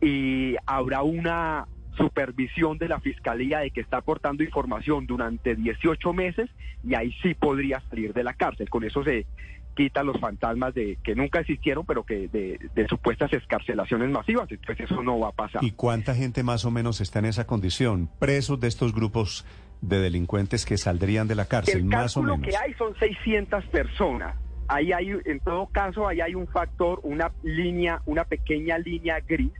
y 0.00 0.56
habrá 0.66 1.02
una 1.02 1.66
supervisión 1.96 2.78
de 2.78 2.88
la 2.88 3.00
fiscalía 3.00 3.60
de 3.60 3.70
que 3.70 3.80
está 3.80 3.98
aportando 3.98 4.42
información 4.42 5.06
durante 5.06 5.54
18 5.54 6.12
meses 6.12 6.50
y 6.84 6.94
ahí 6.94 7.12
sí 7.22 7.34
podría 7.34 7.80
salir 7.88 8.12
de 8.12 8.22
la 8.22 8.34
cárcel. 8.34 8.68
Con 8.68 8.84
eso 8.84 9.02
se 9.02 9.26
quitan 9.74 10.06
los 10.06 10.18
fantasmas 10.18 10.74
de 10.74 10.98
que 11.02 11.14
nunca 11.14 11.40
existieron, 11.40 11.84
pero 11.86 12.04
que 12.04 12.28
de, 12.28 12.58
de 12.74 12.88
supuestas 12.88 13.32
escarcelaciones 13.32 14.10
masivas. 14.10 14.50
Entonces 14.50 14.90
eso 14.90 15.02
no 15.02 15.18
va 15.18 15.28
a 15.28 15.32
pasar. 15.32 15.64
¿Y 15.64 15.72
cuánta 15.72 16.14
gente 16.14 16.42
más 16.42 16.64
o 16.64 16.70
menos 16.70 17.00
está 17.00 17.18
en 17.20 17.26
esa 17.26 17.46
condición? 17.46 18.10
Presos 18.18 18.60
de 18.60 18.68
estos 18.68 18.94
grupos 18.94 19.44
de 19.80 20.00
delincuentes 20.00 20.64
que 20.64 20.76
saldrían 20.78 21.28
de 21.28 21.34
la 21.34 21.46
cárcel, 21.46 21.78
El 21.78 21.84
más 21.84 22.16
o 22.16 22.22
menos. 22.22 22.40
que 22.40 22.56
hay 22.56 22.72
son 22.74 22.94
600 22.98 23.64
personas. 23.66 24.36
Ahí 24.68 24.92
hay, 24.92 25.10
en 25.24 25.40
todo 25.40 25.66
caso, 25.66 26.08
ahí 26.08 26.20
hay 26.20 26.34
un 26.34 26.48
factor, 26.48 27.00
una 27.04 27.30
línea, 27.42 28.02
una 28.06 28.24
pequeña 28.24 28.78
línea 28.78 29.20
gris, 29.20 29.52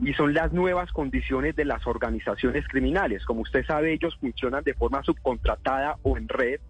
y 0.00 0.12
son 0.12 0.34
las 0.34 0.52
nuevas 0.52 0.92
condiciones 0.92 1.56
de 1.56 1.64
las 1.64 1.86
organizaciones 1.86 2.66
criminales. 2.68 3.24
Como 3.24 3.40
usted 3.40 3.64
sabe, 3.64 3.92
ellos 3.92 4.16
funcionan 4.20 4.62
de 4.64 4.74
forma 4.74 5.02
subcontratada 5.02 5.96
o 6.02 6.16
en 6.16 6.28
red, 6.28 6.60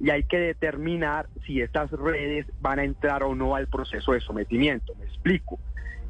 y 0.00 0.10
hay 0.10 0.24
que 0.24 0.38
determinar 0.38 1.28
si 1.46 1.60
estas 1.60 1.90
redes 1.90 2.46
van 2.60 2.78
a 2.78 2.84
entrar 2.84 3.22
o 3.22 3.34
no 3.34 3.56
al 3.56 3.66
proceso 3.66 4.12
de 4.12 4.20
sometimiento. 4.20 4.94
Me 4.96 5.06
explico. 5.06 5.58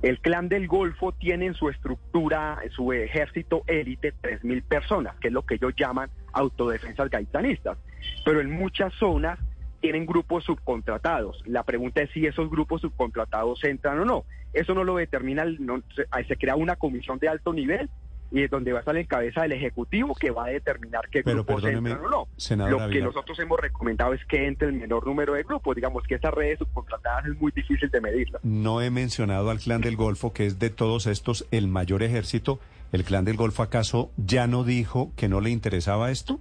El 0.03 0.21
clan 0.21 0.49
del 0.49 0.69
Golfo 0.69 1.13
tiene 1.13 1.47
en 1.47 1.55
su 1.55 1.69
estructura, 1.69 2.59
en 2.63 2.71
su 2.71 2.93
ejército 2.93 3.63
élite, 3.67 4.15
3.000 4.23 4.63
personas, 4.63 5.17
que 5.17 5.29
es 5.29 5.35
lo 5.35 5.43
que 5.43 5.57
ellos 5.57 5.75
llaman 5.77 6.09
autodefensas 6.33 7.11
gaitanistas. 7.11 7.79
Pero 8.25 8.41
en 8.41 8.51
muchas 8.51 8.93
zonas 8.95 9.41
tienen 9.81 10.07
grupos 10.07 10.45
subcontratados. 10.45 11.43
La 11.47 11.65
pregunta 11.65 12.01
es 12.03 12.11
si 12.13 12.27
esos 12.27 12.49
grupos 12.49 12.81
subcontratados 12.81 13.63
entran 13.65 13.99
o 13.99 14.05
no. 14.05 14.25
Eso 14.53 14.73
no 14.75 14.85
lo 14.85 14.97
determina, 14.97 15.45
no- 15.59 15.83
se 16.27 16.37
crea 16.37 16.55
una 16.57 16.77
comisión 16.77 17.19
de 17.19 17.29
alto 17.29 17.53
nivel 17.53 17.91
y 18.31 18.43
es 18.43 18.51
donde 18.51 18.73
va 18.73 18.79
a 18.79 18.81
estar 18.81 18.97
en 18.97 19.07
cabeza 19.07 19.43
del 19.43 19.53
Ejecutivo 19.53 20.15
que 20.15 20.31
va 20.31 20.47
a 20.47 20.49
determinar 20.49 21.09
qué 21.11 21.23
Pero 21.23 21.45
grupos 21.45 21.65
entran 21.65 22.05
o 22.05 22.11
no. 22.11 22.29
senador 22.37 22.83
Lo 22.83 22.91
que 22.91 23.01
nosotros 23.01 23.39
hemos 23.39 23.59
recomendado 23.59 24.13
es 24.13 24.25
que 24.27 24.47
entre 24.47 24.69
el 24.69 24.75
menor 24.75 25.07
número 25.07 25.35
de 25.35 25.43
grupos. 25.43 25.75
Digamos 25.75 26.05
que 26.05 26.17
esas 26.17 26.35
redes 26.35 26.59
subcontratadas 26.59 27.27
es 27.27 27.41
muy 27.41 27.53
difícil 27.53 27.91
de 27.91 28.01
medirlas. 28.01 28.45
No 28.45 28.83
he 28.83 28.91
mencionado 28.91 29.51
al 29.51 29.59
clan 29.59 29.81
del 29.81 29.97
Golfo, 29.97 30.33
que 30.33 30.47
es 30.47 30.59
de 30.59 30.71
todos 30.71 31.07
estos 31.07 31.47
el 31.51 31.69
mayor 31.69 32.03
ejército. 32.03 32.61
¿El 32.93 33.05
clan 33.05 33.25
del 33.25 33.37
Golfo 33.37 33.63
acaso 33.63 34.11
ya 34.17 34.47
no 34.47 34.65
dijo 34.65 35.13
que 35.17 35.29
no 35.29 35.41
le 35.41 35.51
interesaba 35.51 36.11
esto? 36.11 36.41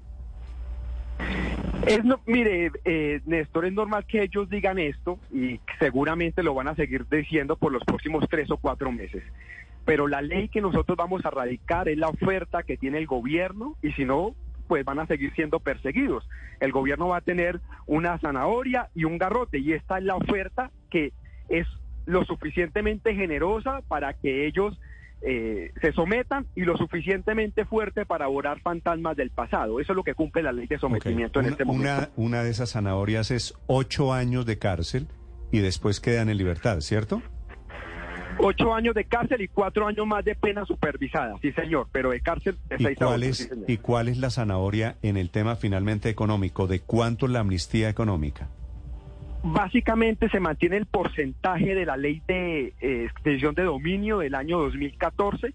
Es 1.86 2.04
no, 2.04 2.20
mire, 2.26 2.72
eh, 2.86 3.22
Néstor, 3.26 3.66
es 3.66 3.74
normal 3.74 4.06
que 4.06 4.24
ellos 4.24 4.50
digan 4.50 4.78
esto 4.78 5.20
y 5.34 5.60
seguramente 5.80 6.44
lo 6.44 6.54
van 6.54 6.68
a 6.68 6.76
seguir 6.76 7.08
diciendo 7.10 7.56
por 7.56 7.72
los 7.72 7.84
próximos 7.86 8.26
tres 8.30 8.52
o 8.52 8.58
cuatro 8.58 8.92
meses. 8.92 9.24
Pero 9.88 10.08
la 10.08 10.22
ley 10.22 10.50
que 10.50 10.62
nosotros 10.62 10.96
vamos 10.98 11.26
a 11.26 11.32
radicar 11.32 11.88
es 11.90 11.98
la 11.98 12.10
oferta 12.10 12.62
que 12.62 12.78
tiene 12.78 13.00
el 13.00 13.08
gobierno 13.08 13.76
y 13.82 13.94
si 13.94 14.06
no, 14.06 14.36
pues 14.68 14.84
van 14.86 15.00
a 15.00 15.08
seguir 15.08 15.34
siendo 15.34 15.60
perseguidos. 15.62 16.28
El 16.60 16.72
gobierno 16.74 17.08
va 17.08 17.18
a 17.18 17.22
tener 17.22 17.62
una 17.88 18.20
zanahoria 18.20 18.90
y 18.94 19.06
un 19.06 19.18
garrote 19.18 19.60
y 19.60 19.72
esta 19.72 19.98
es 19.98 20.04
la 20.04 20.16
oferta 20.18 20.72
que 20.92 21.14
es 21.50 21.66
lo 22.06 22.26
suficientemente 22.26 23.16
generosa 23.16 23.82
para 23.88 24.12
que 24.14 24.46
ellos 24.46 24.78
eh, 25.22 25.72
se 25.82 25.94
sometan 25.94 26.46
y 26.54 26.62
lo 26.62 26.78
suficientemente 26.78 27.66
fuerte 27.66 28.06
para 28.06 28.28
borrar 28.28 28.60
fantasmas 28.60 29.16
del 29.18 29.32
pasado. 29.32 29.80
Eso 29.80 29.94
es 29.94 29.96
lo 29.96 30.04
que 30.04 30.14
cumple 30.16 30.44
la 30.44 30.52
ley 30.52 30.68
de 30.68 30.78
sometimiento 30.80 31.40
en 31.40 31.46
Una- 31.46 31.52
este 31.54 31.66
momento. 31.66 31.90
Una, 31.90 32.10
una 32.18 32.44
de 32.44 32.50
esas 32.52 32.72
zanahorias 32.74 33.32
es 33.32 33.54
ocho 33.68 34.14
años 34.14 34.46
de 34.46 34.60
cárcel 34.60 35.08
y 35.52 35.60
después 35.60 36.02
quedan 36.02 36.28
en 36.30 36.38
libertad, 36.38 36.82
¿cierto? 36.82 37.22
Ocho 38.40 38.74
años 38.74 38.94
de 38.96 39.06
cárcel 39.06 39.42
y 39.42 39.48
cuatro 39.48 39.88
años 39.88 40.06
más 40.06 40.24
de 40.24 40.36
pena 40.36 40.66
supervisada, 40.66 41.36
sí 41.42 41.52
señor, 41.54 41.88
pero 41.92 42.12
de 42.12 42.20
cárcel 42.22 42.58
de 42.70 42.76
¿Y 42.80 42.84
seis 42.84 42.98
cuál, 42.98 43.22
ocho, 43.22 43.30
es, 43.30 43.38
sí. 43.38 43.50
¿Y 43.68 43.78
cuál 43.78 44.08
es 44.08 44.18
la 44.18 44.30
zanahoria 44.30 44.96
en 45.02 45.18
el 45.18 45.30
tema 45.30 45.56
finalmente 45.56 46.10
económico? 46.10 46.68
¿De 46.68 46.80
cuánto 46.80 47.26
es 47.26 47.32
la 47.32 47.40
amnistía 47.40 47.90
económica? 47.90 48.48
Básicamente 49.44 50.30
se 50.30 50.40
mantiene 50.40 50.78
el 50.78 50.86
porcentaje 50.86 51.76
de 51.76 51.86
la 51.86 51.98
ley 51.98 52.22
de 52.28 52.74
eh, 52.82 53.06
extensión 53.06 53.56
de 53.56 53.64
dominio 53.64 54.20
del 54.20 54.36
año 54.36 54.58
2014, 54.60 55.54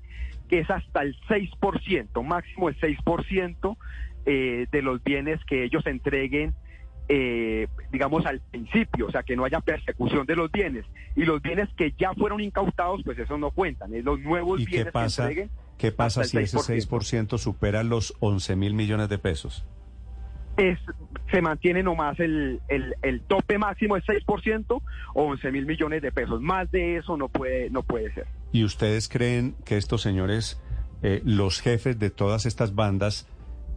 que 0.49 0.61
es 0.61 0.71
hasta 0.71 1.03
el 1.03 1.17
6%, 1.29 2.23
máximo 2.25 2.69
el 2.69 2.79
6% 2.79 3.77
eh, 4.25 4.67
de 4.71 4.83
los 4.83 5.03
bienes 5.03 5.45
que 5.45 5.65
ellos 5.65 5.85
entreguen 5.87 6.55
eh, 7.15 7.69
digamos, 7.91 8.25
al 8.25 8.41
principio, 8.41 9.07
o 9.07 9.11
sea, 9.11 9.23
que 9.23 9.37
no 9.37 9.45
haya 9.45 9.61
persecución 9.61 10.25
de 10.25 10.35
los 10.35 10.51
bienes. 10.51 10.87
Y 11.15 11.25
los 11.25 11.43
bienes 11.43 11.69
que 11.77 11.93
ya 11.99 12.15
fueron 12.15 12.41
incautados, 12.41 13.03
pues 13.05 13.19
eso 13.19 13.37
no 13.37 13.51
cuentan, 13.51 13.95
es 13.95 14.03
los 14.03 14.19
nuevos 14.21 14.61
¿Y 14.63 14.65
bienes 14.65 14.87
qué 14.87 14.93
pasa, 14.93 15.23
que 15.25 15.29
entreguen. 15.29 15.51
qué 15.77 15.93
pasa 15.93 16.25
si 16.25 16.39
ese 16.39 16.57
6%. 16.57 16.89
6% 16.89 17.39
supera 17.39 17.83
los 17.83 18.15
11 18.21 18.57
mil 18.57 18.73
millones 18.73 19.11
de 19.11 19.19
pesos? 19.19 19.67
es, 20.57 20.79
se 21.31 21.43
mantiene 21.43 21.83
nomás 21.83 22.19
el, 22.21 22.61
el, 22.69 22.95
el 23.03 23.21
tope 23.23 23.59
máximo 23.59 23.97
es 23.97 24.05
6% 24.05 24.83
o 25.15 25.23
11 25.23 25.53
mil 25.53 25.67
millones 25.67 26.01
de 26.01 26.13
pesos. 26.13 26.41
Más 26.41 26.71
de 26.71 26.97
eso 26.97 27.19
no 27.19 27.29
puede, 27.29 27.69
no 27.69 27.83
puede 27.83 28.13
ser. 28.15 28.27
¿Y 28.53 28.65
ustedes 28.65 29.09
creen 29.09 29.55
que 29.67 29.77
estos 29.77 30.01
señores, 30.01 30.63
eh, 31.03 31.21
los 31.25 31.61
jefes 31.61 31.99
de 31.99 32.09
todas 32.09 32.47
estas 32.47 32.75
bandas, 32.75 33.29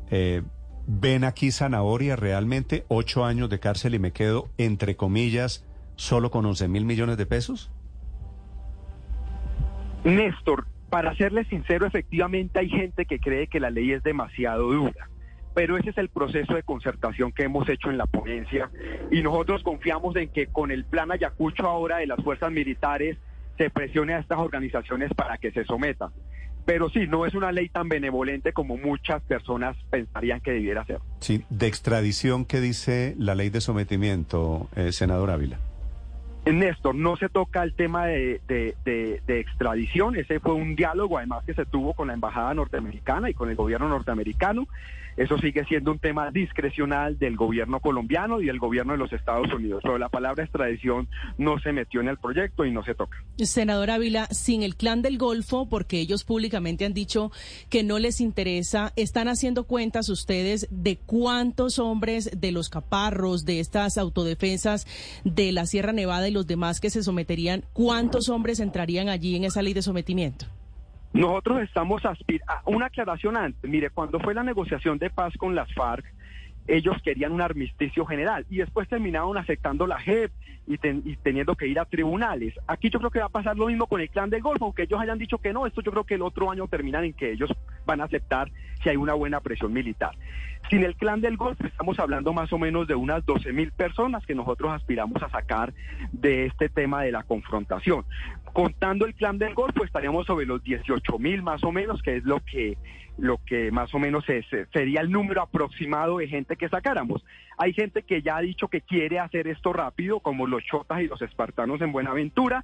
eh, 0.09 0.41
ven 0.87 1.23
aquí 1.23 1.51
zanahoria 1.51 2.15
realmente? 2.15 2.85
¿Ocho 2.87 3.25
años 3.25 3.49
de 3.49 3.59
cárcel 3.59 3.95
y 3.95 3.99
me 3.99 4.11
quedo, 4.11 4.49
entre 4.57 4.95
comillas, 4.95 5.65
solo 5.95 6.31
con 6.31 6.45
11 6.45 6.67
mil 6.67 6.85
millones 6.85 7.17
de 7.17 7.25
pesos? 7.25 7.71
Néstor, 10.03 10.67
para 10.89 11.15
serle 11.15 11.45
sincero, 11.45 11.85
efectivamente 11.85 12.59
hay 12.59 12.69
gente 12.69 13.05
que 13.05 13.19
cree 13.19 13.47
que 13.47 13.59
la 13.59 13.69
ley 13.69 13.91
es 13.91 14.03
demasiado 14.03 14.71
dura. 14.71 15.09
Pero 15.55 15.77
ese 15.77 15.89
es 15.91 15.97
el 15.97 16.09
proceso 16.09 16.53
de 16.53 16.63
concertación 16.63 17.31
que 17.31 17.43
hemos 17.43 17.67
hecho 17.69 17.89
en 17.89 17.97
la 17.97 18.05
ponencia 18.05 18.69
y 19.09 19.21
nosotros 19.23 19.63
confiamos 19.63 20.15
en 20.17 20.29
que 20.29 20.47
con 20.47 20.69
el 20.69 20.83
plan 20.83 21.11
Ayacucho 21.11 21.65
ahora 21.65 21.97
de 21.97 22.07
las 22.07 22.21
fuerzas 22.23 22.51
militares 22.51 23.17
se 23.57 23.69
presione 23.69 24.13
a 24.13 24.19
estas 24.19 24.37
organizaciones 24.37 25.13
para 25.13 25.37
que 25.37 25.51
se 25.51 25.63
sometan. 25.63 26.11
Pero 26.65 26.89
sí, 26.89 27.07
no 27.07 27.25
es 27.25 27.35
una 27.35 27.51
ley 27.51 27.69
tan 27.69 27.89
benevolente 27.89 28.51
como 28.51 28.77
muchas 28.77 29.21
personas 29.23 29.77
pensarían 29.89 30.41
que 30.41 30.51
debiera 30.51 30.83
ser. 30.85 30.99
Sí, 31.19 31.43
de 31.49 31.67
extradición, 31.67 32.45
¿qué 32.45 32.59
dice 32.59 33.15
la 33.17 33.35
ley 33.35 33.49
de 33.49 33.61
sometimiento, 33.61 34.67
eh, 34.75 34.91
senador 34.91 35.29
Ávila? 35.29 35.59
Néstor, 36.53 36.95
no 36.95 37.17
se 37.17 37.29
toca 37.29 37.63
el 37.63 37.73
tema 37.73 38.05
de, 38.05 38.41
extradición, 39.27 40.15
ese 40.15 40.39
fue 40.39 40.53
un 40.53 40.75
diálogo 40.75 41.17
además 41.17 41.43
que 41.45 41.53
se 41.53 41.65
tuvo 41.65 41.93
con 41.93 42.07
la 42.07 42.13
Embajada 42.13 42.53
norteamericana 42.53 43.29
y 43.29 43.33
con 43.33 43.49
el 43.49 43.55
gobierno 43.55 43.89
norteamericano. 43.89 44.67
Eso 45.17 45.37
sigue 45.37 45.63
siendo 45.63 45.93
un 45.93 45.99
tema 45.99 46.29
discrecional 46.29 47.17
del 47.17 47.37
gobierno 47.37 47.79
colombiano 47.79 48.41
y 48.41 48.47
del 48.47 48.59
gobierno 48.59 48.91
de 48.91 48.99
los 48.99 49.13
Estados 49.13 49.51
Unidos. 49.53 49.79
Pero 49.81 49.97
la 49.97 50.09
palabra 50.09 50.43
extradición 50.43 51.07
no 51.37 51.57
se 51.59 51.71
metió 51.71 52.01
en 52.01 52.09
el 52.09 52.17
proyecto 52.17 52.65
y 52.65 52.71
no 52.71 52.83
se 52.83 52.95
toca. 52.95 53.23
Senador 53.37 53.91
Ávila, 53.91 54.27
sin 54.31 54.61
el 54.61 54.75
clan 54.75 55.01
del 55.01 55.17
Golfo, 55.17 55.69
porque 55.69 56.01
ellos 56.01 56.25
públicamente 56.25 56.83
han 56.83 56.93
dicho 56.93 57.31
que 57.69 57.81
no 57.81 57.97
les 57.97 58.19
interesa, 58.19 58.91
¿están 58.97 59.29
haciendo 59.29 59.63
cuentas 59.63 60.09
ustedes 60.09 60.67
de 60.69 60.97
cuántos 60.97 61.79
hombres 61.79 62.29
de 62.37 62.51
los 62.51 62.69
caparros, 62.69 63.45
de 63.45 63.61
estas 63.61 63.97
autodefensas 63.97 64.85
de 65.23 65.53
la 65.53 65.65
Sierra 65.65 65.93
Nevada 65.93 66.27
y 66.27 66.31
los 66.35 66.45
demás 66.45 66.79
que 66.79 66.91
se 66.91 67.01
someterían, 67.01 67.63
cuántos 67.73 68.29
hombres 68.29 68.59
entrarían 68.59 69.09
allí 69.09 69.35
en 69.35 69.45
esa 69.45 69.63
ley 69.63 69.73
de 69.73 69.81
sometimiento? 69.81 70.45
Nosotros 71.13 71.61
estamos 71.61 72.05
aspirando, 72.05 72.53
una 72.65 72.87
aclaración 72.87 73.37
antes, 73.37 73.69
mire, 73.69 73.89
cuando 73.89 74.19
fue 74.19 74.33
la 74.33 74.43
negociación 74.43 74.99
de 74.99 75.09
paz 75.09 75.33
con 75.37 75.55
las 75.55 75.73
FARC, 75.73 76.05
ellos 76.67 76.97
querían 77.03 77.31
un 77.31 77.41
armisticio 77.41 78.05
general 78.05 78.45
y 78.49 78.57
después 78.57 78.87
terminaron 78.87 79.37
aceptando 79.37 79.85
la 79.87 79.99
JEP 79.99 80.31
y, 80.67 80.77
ten- 80.77 81.03
y 81.05 81.15
teniendo 81.17 81.55
que 81.55 81.67
ir 81.67 81.79
a 81.79 81.85
tribunales. 81.85 82.55
Aquí 82.67 82.89
yo 82.89 82.97
creo 82.99 83.11
que 83.11 83.19
va 83.19 83.25
a 83.25 83.29
pasar 83.29 83.55
lo 83.55 83.67
mismo 83.67 83.85
con 83.87 84.01
el 84.01 84.09
clan 84.09 84.29
del 84.31 84.41
Golfo, 84.41 84.65
aunque 84.65 84.83
ellos 84.83 84.99
hayan 84.99 85.19
dicho 85.19 85.37
que 85.37 85.53
no, 85.53 85.67
esto 85.67 85.81
yo 85.81 85.91
creo 85.91 86.03
que 86.05 86.15
el 86.15 86.23
otro 86.23 86.49
año 86.49 86.67
terminan 86.67 87.03
en 87.05 87.13
que 87.13 87.31
ellos 87.31 87.51
van 87.85 88.01
a 88.01 88.05
aceptar 88.05 88.51
si 88.81 88.89
hay 88.89 88.95
una 88.97 89.13
buena 89.13 89.39
presión 89.41 89.71
militar. 89.73 90.11
Sin 90.71 90.83
el 90.83 90.95
clan 90.95 91.21
del 91.21 91.37
Golfo 91.37 91.67
estamos 91.67 91.99
hablando 91.99 92.33
más 92.33 92.51
o 92.51 92.57
menos 92.57 92.87
de 92.87 92.95
unas 92.95 93.23
12 93.23 93.53
mil 93.53 93.71
personas 93.71 94.25
que 94.25 94.33
nosotros 94.33 94.71
aspiramos 94.73 95.21
a 95.21 95.29
sacar 95.29 95.71
de 96.11 96.47
este 96.47 96.69
tema 96.69 97.03
de 97.03 97.11
la 97.11 97.21
confrontación. 97.21 98.03
Contando 98.55 99.05
el 99.05 99.13
clan 99.15 99.37
del 99.37 99.53
Golfo 99.53 99.83
estaríamos 99.83 100.25
sobre 100.25 100.45
los 100.45 100.63
18 100.63 101.19
mil 101.19 101.43
más 101.43 101.61
o 101.65 101.73
menos, 101.73 102.01
que 102.01 102.15
es 102.15 102.23
lo 102.23 102.39
que 102.39 102.77
lo 103.17 103.37
que 103.45 103.69
más 103.69 103.93
o 103.93 103.99
menos 103.99 104.23
es, 104.29 104.45
eh, 104.53 104.65
sería 104.71 105.01
el 105.01 105.11
número 105.11 105.41
aproximado 105.41 106.19
de 106.19 106.29
gente 106.29 106.55
que 106.55 106.69
sacáramos. 106.69 107.25
Hay 107.57 107.73
gente 107.73 108.03
que 108.03 108.21
ya 108.21 108.37
ha 108.37 108.41
dicho 108.41 108.69
que 108.69 108.79
quiere 108.79 109.19
hacer 109.19 109.49
esto 109.49 109.73
rápido, 109.73 110.21
como 110.21 110.47
los 110.47 110.63
chotas 110.63 111.01
y 111.01 111.07
los 111.07 111.21
espartanos 111.21 111.81
en 111.81 111.91
Buenaventura, 111.91 112.63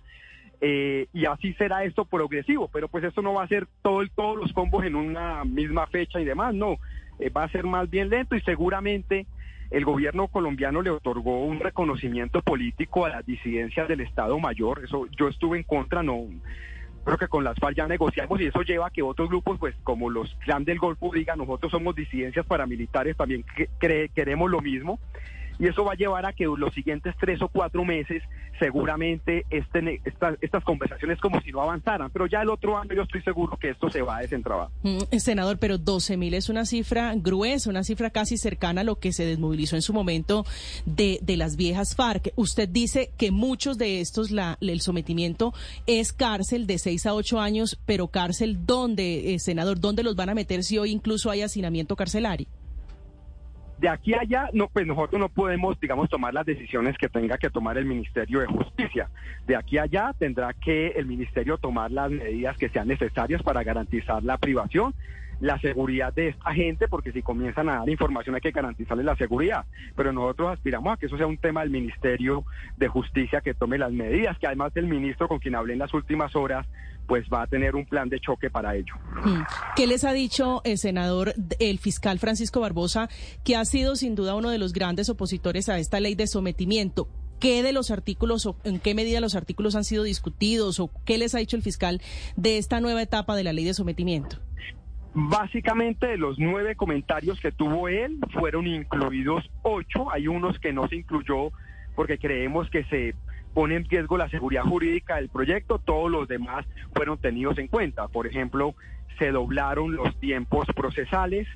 eh, 0.62 1.08
y 1.12 1.26
así 1.26 1.54
será 1.56 1.84
esto 1.84 2.06
progresivo, 2.06 2.70
pero 2.72 2.88
pues 2.88 3.04
esto 3.04 3.22
no 3.22 3.34
va 3.34 3.44
a 3.44 3.50
ser 3.50 3.68
todo 3.82 4.02
todos 4.16 4.38
los 4.38 4.54
combos 4.54 4.86
en 4.86 4.96
una 4.96 5.44
misma 5.44 5.88
fecha 5.88 6.22
y 6.22 6.26
demás, 6.26 6.56
no, 6.56 6.78
Eh, 7.20 7.30
va 7.30 7.44
a 7.44 7.50
ser 7.50 7.66
más 7.66 7.90
bien 7.90 8.10
lento 8.10 8.38
y 8.38 8.42
seguramente 8.42 9.26
el 9.72 9.86
gobierno 9.86 10.28
colombiano 10.28 10.82
le 10.82 10.90
otorgó 10.90 11.44
un 11.44 11.60
reconocimiento 11.60 12.42
político 12.42 13.06
a 13.06 13.10
las 13.10 13.26
disidencias 13.26 13.88
del 13.88 14.02
Estado 14.02 14.38
Mayor, 14.38 14.84
eso 14.84 15.08
yo 15.18 15.30
estuve 15.30 15.58
en 15.58 15.64
contra, 15.64 16.04
no, 16.04 16.28
creo 17.04 17.18
que 17.18 17.28
con 17.28 17.44
las 17.44 17.58
FARC 17.58 17.78
ya 17.78 17.88
negociamos 17.88 18.40
y 18.42 18.46
eso 18.46 18.62
lleva 18.62 18.88
a 18.88 18.92
que 18.92 19.02
otros 19.02 19.30
grupos, 19.30 19.58
pues 19.60 19.76
como 19.84 20.10
los 20.10 20.36
clan 20.36 20.66
del 20.66 20.78
Golfo 20.78 21.12
digan, 21.14 21.40
nosotros 21.40 21.72
somos 21.72 21.96
disidencias 21.96 22.46
paramilitares, 22.46 23.16
también 23.18 23.46
queremos 24.14 24.52
lo 24.52 24.62
mismo. 24.62 25.00
Y 25.62 25.68
eso 25.68 25.86
va 25.86 25.94
a 25.94 25.96
llevar 25.96 26.26
a 26.26 26.34
que 26.34 26.44
los 26.46 26.74
siguientes 26.74 27.16
tres 27.20 27.42
o 27.42 27.48
cuatro 27.48 27.86
meses 27.86 28.22
seguramente 28.60 29.46
este, 29.50 30.02
esta- 30.06 30.36
estas 30.42 30.64
conversaciones 30.64 31.20
como 31.20 31.40
si 31.42 31.52
no 31.52 31.62
avanzaran. 31.62 32.10
Pero 32.12 32.26
ya 32.28 32.42
el 32.42 32.50
otro 32.50 32.78
año 32.78 32.94
yo 32.96 33.04
estoy 33.04 33.22
seguro 33.22 33.58
que 33.58 33.70
esto 33.70 33.90
se 33.90 34.02
va 34.02 34.18
a 34.18 34.22
desentrabar. 34.22 34.70
Mm, 34.84 35.18
senador, 35.20 35.58
pero 35.60 35.78
12 35.78 36.18
mil 36.18 36.34
es 36.34 36.50
una 36.50 36.66
cifra 36.66 37.14
gruesa, 37.16 37.70
una 37.70 37.84
cifra 37.84 38.10
casi 38.10 38.38
cercana 38.38 38.82
a 38.82 38.84
lo 38.84 38.98
que 39.00 39.14
se 39.14 39.26
desmovilizó 39.26 39.76
en 39.76 39.82
su 39.82 39.94
momento 39.94 40.46
de, 40.86 41.20
de 41.22 41.38
las 41.38 41.56
viejas 41.56 41.96
FARC. 41.96 42.34
Usted 42.36 42.68
dice 42.70 43.12
que 43.18 43.32
muchos 43.32 43.78
de 43.78 44.02
estos, 44.02 44.32
la, 44.32 44.58
el 44.62 44.82
sometimiento 44.82 45.54
es 45.88 46.12
cárcel 46.14 46.68
de 46.68 46.78
6 46.80 47.06
a 47.06 47.14
8 47.14 47.40
años, 47.40 47.80
pero 47.86 48.08
cárcel 48.08 48.66
¿dónde, 48.66 49.34
eh, 49.36 49.40
senador? 49.40 49.80
¿Dónde 49.80 50.04
los 50.04 50.16
van 50.16 50.30
a 50.30 50.34
meter 50.36 50.64
si 50.64 50.78
hoy 50.78 50.92
incluso 50.92 51.30
hay 51.30 51.42
hacinamiento 51.42 51.96
carcelario? 51.96 52.48
De 53.82 53.90
aquí 53.90 54.14
allá, 54.14 54.48
no, 54.54 54.68
pues 54.68 54.86
nosotros 54.86 55.20
no 55.20 55.28
podemos, 55.28 55.80
digamos, 55.80 56.08
tomar 56.08 56.36
las 56.36 56.46
decisiones 56.46 56.96
que 57.00 57.10
tenga 57.10 57.40
que 57.40 57.50
tomar 57.50 57.80
el 57.80 57.86
Ministerio 57.86 58.42
de 58.42 58.46
Justicia. 58.46 59.10
De 59.48 59.56
aquí 59.56 59.80
allá 59.80 60.14
tendrá 60.20 60.54
que 60.54 60.90
el 60.90 61.08
Ministerio 61.08 61.58
tomar 61.58 61.90
las 61.90 62.12
medidas 62.12 62.56
que 62.58 62.70
sean 62.70 62.88
necesarias 62.88 63.42
para 63.42 63.64
garantizar 63.64 64.24
la 64.24 64.38
privación, 64.38 64.94
la 65.42 65.60
seguridad 65.60 66.14
de 66.14 66.30
esta 66.30 66.54
gente, 66.54 66.88
porque 66.88 67.12
si 67.12 67.22
comienzan 67.22 67.68
a 67.68 67.80
dar 67.80 67.90
información 67.90 68.36
hay 68.36 68.42
que 68.42 68.52
garantizarles 68.52 69.06
la 69.06 69.16
seguridad. 69.16 69.66
Pero 69.96 70.14
nosotros 70.14 70.54
aspiramos 70.54 70.94
a 70.94 70.98
que 70.98 71.08
eso 71.08 71.18
sea 71.18 71.28
un 71.28 71.38
tema 71.38 71.62
del 71.62 71.72
Ministerio 71.72 72.46
de 72.78 72.88
Justicia 72.88 73.42
que 73.42 73.54
tome 73.54 73.78
las 73.78 73.92
medidas, 73.92 74.38
que 74.38 74.48
además 74.48 74.72
el 74.76 74.88
ministro 74.88 75.28
con 75.28 75.40
quien 75.40 75.56
hablé 75.56 75.74
en 75.74 75.80
las 75.80 75.94
últimas 75.94 76.36
horas, 76.36 76.68
pues 77.08 77.26
va 77.34 77.42
a 77.42 77.48
tener 77.48 77.76
un 77.76 77.86
plan 77.86 78.08
de 78.08 78.20
choque 78.20 78.50
para 78.50 78.76
ello. 78.76 78.94
Mm. 79.26 79.42
¿Qué 79.76 79.88
les 79.88 80.04
ha 80.04 80.14
dicho 80.14 80.62
el 80.64 80.78
senador, 80.78 81.34
el 81.60 81.80
fiscal 81.80 82.20
Francisco 82.20 82.62
Barbosa, 82.62 83.10
que 83.44 83.56
ha 83.56 83.66
sido 83.66 83.96
sin 83.96 84.16
duda 84.16 84.36
uno 84.36 84.50
de 84.50 84.60
los 84.60 84.74
grandes 84.74 85.10
opositores 85.10 85.70
a 85.70 85.80
esta 85.80 86.00
ley 86.00 86.16
de 86.16 86.28
sometimiento? 86.28 87.10
¿Qué 87.40 87.64
de 87.64 87.74
los 87.74 87.90
artículos 87.90 88.46
o 88.46 88.56
en 88.64 88.80
qué 88.80 88.94
medida 88.94 89.20
los 89.20 89.34
artículos 89.34 89.76
han 89.76 89.84
sido 89.84 90.04
discutidos 90.04 90.80
o 90.80 90.92
qué 91.06 91.18
les 91.18 91.34
ha 91.34 91.40
dicho 91.40 91.56
el 91.56 91.64
fiscal 91.64 92.00
de 92.36 92.60
esta 92.60 92.80
nueva 92.80 93.02
etapa 93.02 93.36
de 93.36 93.44
la 93.44 93.52
ley 93.52 93.66
de 93.66 93.74
sometimiento? 93.74 94.38
Básicamente 95.14 96.08
de 96.08 96.18
los 96.18 96.40
nueve 96.40 96.76
comentarios 96.76 97.40
que 97.42 97.52
tuvo 97.52 97.90
él, 97.90 98.18
fueron 98.34 98.66
incluidos 98.66 99.50
ocho. 99.62 100.10
Hay 100.12 100.28
unos 100.28 100.58
que 100.60 100.72
no 100.72 100.88
se 100.88 100.96
incluyó 100.96 101.52
porque 101.96 102.18
creemos 102.18 102.70
que 102.70 102.86
se 102.86 103.14
pone 103.54 103.76
en 103.76 103.84
riesgo 103.86 104.18
la 104.18 104.30
seguridad 104.30 104.64
jurídica 104.64 105.18
del 105.18 105.28
proyecto. 105.28 105.80
Todos 105.80 106.10
los 106.10 106.28
demás 106.30 106.66
fueron 106.96 107.18
tenidos 107.18 107.58
en 107.58 107.68
cuenta. 107.68 108.08
Por 108.08 108.26
ejemplo, 108.26 108.74
se 109.20 109.32
doblaron 109.32 109.96
los 109.96 110.18
tiempos 110.20 110.66
procesales. 110.76 111.48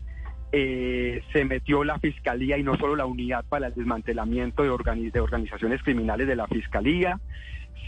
eh, 0.51 1.22
se 1.34 1.43
metió 1.43 1.84
la 1.84 2.00
fiscalía 2.00 2.58
y 2.58 2.64
no 2.64 2.77
solo 2.77 2.95
la 2.95 3.06
unidad 3.06 3.43
para 3.50 3.67
el 3.67 3.74
desmantelamiento 3.74 4.64
de, 4.64 4.69
organi- 4.69 5.11
de 5.11 5.19
organizaciones 5.19 5.84
criminales 5.84 6.27
de 6.27 6.35
la 6.35 6.48
fiscalía 6.48 7.19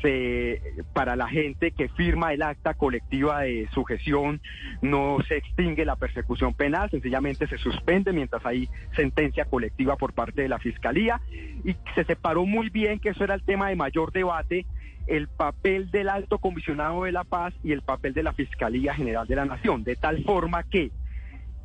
se, 0.01 0.61
para 0.93 1.16
la 1.16 1.27
gente 1.27 1.72
que 1.72 1.90
firma 1.90 2.34
el 2.34 2.42
acta 2.42 2.74
colectiva 2.74 3.42
de 3.42 3.67
sujeción 3.74 4.42
no 4.82 5.17
se 5.27 5.38
extingue 5.38 5.85
la 5.85 5.95
persecución 5.95 6.53
penal, 6.53 6.90
sencillamente 6.90 7.48
se 7.48 7.58
suspende 7.58 8.14
mientras 8.14 8.45
hay 8.45 8.69
sentencia 8.95 9.45
colectiva 9.45 9.95
por 9.95 10.14
parte 10.14 10.42
de 10.42 10.50
la 10.50 10.59
Fiscalía 10.59 11.22
y 11.64 11.76
se 11.95 12.03
separó 12.03 12.45
muy 12.45 12.69
bien 12.69 13.00
que 13.00 13.09
eso 13.09 13.24
era 13.24 13.35
el 13.35 13.43
tema 13.43 13.69
de 13.69 13.76
mayor 13.76 14.11
debate, 14.11 14.66
el 15.08 15.27
papel 15.27 15.90
del 15.92 16.09
alto 16.09 16.38
comisionado 16.38 17.03
de 17.03 17.11
la 17.11 17.24
paz 17.24 17.53
y 17.64 17.72
el 17.72 17.82
papel 17.82 18.14
de 18.14 18.24
la 18.24 18.34
Fiscalía 18.34 18.93
General 18.93 19.26
de 19.27 19.35
la 19.35 19.45
Nación, 19.45 19.84
de 19.84 19.95
tal 19.95 20.24
forma 20.24 20.64
que 20.64 20.92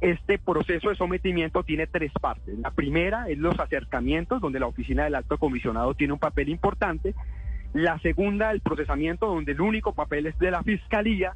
este 0.03 0.37
proceso 0.39 0.89
de 0.89 0.97
sometimiento 0.97 1.63
tiene 1.63 1.87
tres 1.87 2.13
partes. 2.21 2.59
La 2.59 2.73
primera 2.73 3.29
es 3.29 3.39
los 3.39 3.59
acercamientos, 3.59 4.41
donde 4.41 4.59
la 4.59 4.67
oficina 4.67 5.05
del 5.05 5.15
alto 5.15 5.39
comisionado 5.39 5.95
tiene 5.95 6.13
un 6.13 6.19
papel 6.19 6.49
importante. 6.49 7.15
La 7.73 7.99
segunda, 8.01 8.51
el 8.51 8.61
procesamiento, 8.61 9.27
donde 9.27 9.53
el 9.53 9.61
único 9.61 9.95
papel 9.95 10.27
es 10.27 10.39
de 10.39 10.51
la 10.51 10.63
fiscalía. 10.63 11.35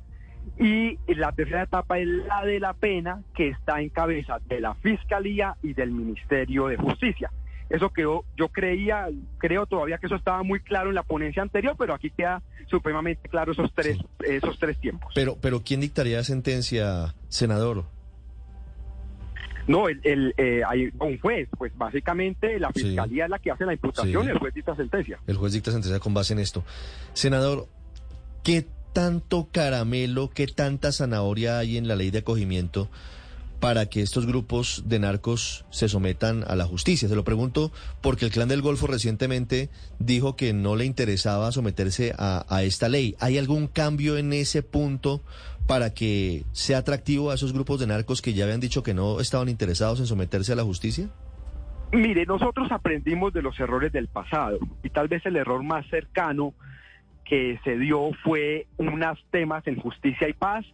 Y 0.59 0.97
la 1.13 1.33
tercera 1.33 1.65
etapa 1.65 1.99
es 1.99 2.07
la 2.07 2.45
de 2.45 2.61
la 2.61 2.73
pena, 2.73 3.23
que 3.35 3.49
está 3.49 3.81
en 3.81 3.89
cabeza 3.89 4.39
de 4.47 4.61
la 4.61 4.75
fiscalía 4.75 5.57
y 5.63 5.73
del 5.73 5.91
Ministerio 5.91 6.69
de 6.69 6.77
Justicia. 6.77 7.31
Eso 7.69 7.91
quedó, 7.91 8.25
yo 8.37 8.49
creía, 8.49 9.09
creo 9.39 9.67
todavía 9.67 9.99
que 9.99 10.07
eso 10.07 10.15
estaba 10.15 10.45
muy 10.45 10.61
claro 10.61 10.91
en 10.91 10.95
la 10.95 11.03
ponencia 11.03 11.43
anterior, 11.43 11.75
pero 11.77 11.95
aquí 11.95 12.11
queda 12.11 12.41
supremamente 12.69 13.29
claro 13.29 13.53
esos 13.53 13.73
tres, 13.75 13.99
esos 14.21 14.57
tres 14.59 14.79
tiempos. 14.79 15.13
Pero, 15.17 15.37
pero 15.41 15.63
¿quién 15.63 15.81
dictaría 15.81 16.23
sentencia, 16.23 17.15
senador? 17.29 17.87
No, 19.67 19.89
el, 19.89 20.01
el, 20.05 20.35
eh, 20.37 20.63
hay 20.69 20.91
un 21.01 21.19
juez, 21.19 21.49
pues 21.59 21.73
básicamente 21.77 22.59
la 22.61 22.71
fiscalía 22.73 23.25
es 23.25 23.31
la 23.31 23.39
que 23.39 23.51
hace 23.51 23.65
la 23.67 23.73
imputación, 23.73 24.25
Sí. 24.25 24.31
el 24.31 24.39
juez 24.39 24.55
dicta 24.55 24.77
sentencia. 24.77 25.19
El 25.27 25.37
juez 25.37 25.53
dicta 25.53 25.73
sentencia 25.73 25.99
con 26.01 26.15
base 26.15 26.33
en 26.35 26.39
esto. 26.39 26.65
Senador, 27.15 27.67
¿qué 28.45 28.67
tanto 28.93 29.49
caramelo, 29.53 30.31
qué 30.31 30.47
tanta 30.47 30.93
zanahoria 30.93 31.59
hay 31.59 31.77
en 31.77 31.89
la 31.89 31.97
ley 31.97 32.11
de 32.11 32.19
acogimiento 32.19 32.89
para 33.61 33.87
que 33.87 34.03
estos 34.03 34.27
grupos 34.27 34.85
de 34.87 34.99
narcos 34.99 35.65
se 35.71 35.89
sometan 35.89 36.45
a 36.47 36.55
la 36.57 36.65
justicia? 36.67 37.09
Se 37.09 37.17
lo 37.17 37.25
pregunto 37.25 37.73
porque 38.03 38.25
el 38.27 38.31
Clan 38.31 38.49
del 38.49 38.63
Golfo 38.63 38.87
recientemente 38.87 39.69
dijo 39.99 40.37
que 40.37 40.53
no 40.53 40.77
le 40.77 40.85
interesaba 40.85 41.51
someterse 41.53 42.15
a, 42.17 42.45
a 42.55 42.63
esta 42.63 42.89
ley. 42.89 43.17
¿Hay 43.19 43.37
algún 43.39 43.67
cambio 43.67 44.17
en 44.19 44.33
ese 44.33 44.63
punto 44.63 45.23
para 45.67 45.93
que 45.93 46.45
sea 46.53 46.79
atractivo 46.79 47.31
a 47.31 47.35
esos 47.35 47.53
grupos 47.53 47.81
de 47.81 47.87
narcos 47.87 48.23
que 48.23 48.33
ya 48.33 48.45
habían 48.45 48.61
dicho 48.61 48.83
que 48.83 48.95
no 48.95 49.21
estaban 49.21 49.49
interesados 49.49 50.01
en 50.01 50.07
someterse 50.07 50.53
a 50.53 50.57
la 50.57 50.63
justicia? 50.63 51.09
Mire, 51.93 52.27
nosotros 52.27 52.71
aprendimos 52.71 53.33
de 53.33 53.43
los 53.43 53.59
errores 53.61 53.93
del 53.93 54.09
pasado 54.09 54.59
y 54.83 54.91
tal 54.91 55.09
vez 55.09 55.25
el 55.27 55.37
error 55.37 55.63
más 55.63 55.87
cercano 55.89 56.55
que 57.25 57.59
se 57.65 57.77
dio 57.77 58.11
fue 58.23 58.67
unos 58.77 59.25
temas 59.31 59.67
en 59.67 59.77
justicia 59.81 60.29
y 60.29 60.33
paz 60.33 60.65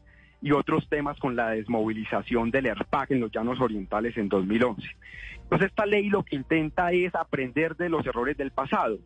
y 0.41 0.53
otros 0.53 0.89
temas 0.89 1.19
con 1.19 1.37
la 1.37 1.51
desmovilización 1.51 2.51
del 2.51 2.67
ERPAC 2.67 3.12
en 3.12 3.21
los 3.21 3.31
llanos 3.31 3.61
orientales 3.61 4.17
en 4.17 4.29
2011. 4.29 4.83
Entonces 5.43 5.69
esta 5.69 5.87
ley 5.87 6.09
lo 6.09 6.25
que 6.25 6.37
intenta 6.37 6.93
es 6.93 7.15
aprender 7.15 7.77
de 7.77 7.89
los 7.89 8.05
errores 8.07 8.37
del 8.37 8.51
pasado. 8.51 8.99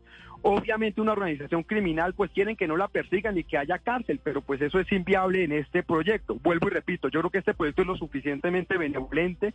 Obviamente 0.42 1.00
una 1.00 1.12
organización 1.12 1.62
criminal 1.62 2.14
pues 2.14 2.30
quieren 2.30 2.56
que 2.56 2.68
no 2.68 2.76
la 2.76 2.88
persigan 2.88 3.36
y 3.36 3.44
que 3.44 3.58
haya 3.58 3.78
cárcel, 3.78 4.20
pero 4.22 4.42
pues 4.42 4.60
eso 4.60 4.78
es 4.78 4.90
inviable 4.92 5.44
en 5.44 5.52
este 5.52 5.82
proyecto. 5.82 6.36
Vuelvo 6.42 6.68
y 6.68 6.70
repito, 6.70 7.08
yo 7.08 7.20
creo 7.20 7.30
que 7.30 7.38
este 7.38 7.54
proyecto 7.54 7.82
es 7.82 7.88
lo 7.88 7.96
suficientemente 7.96 8.76
benevolente 8.76 9.54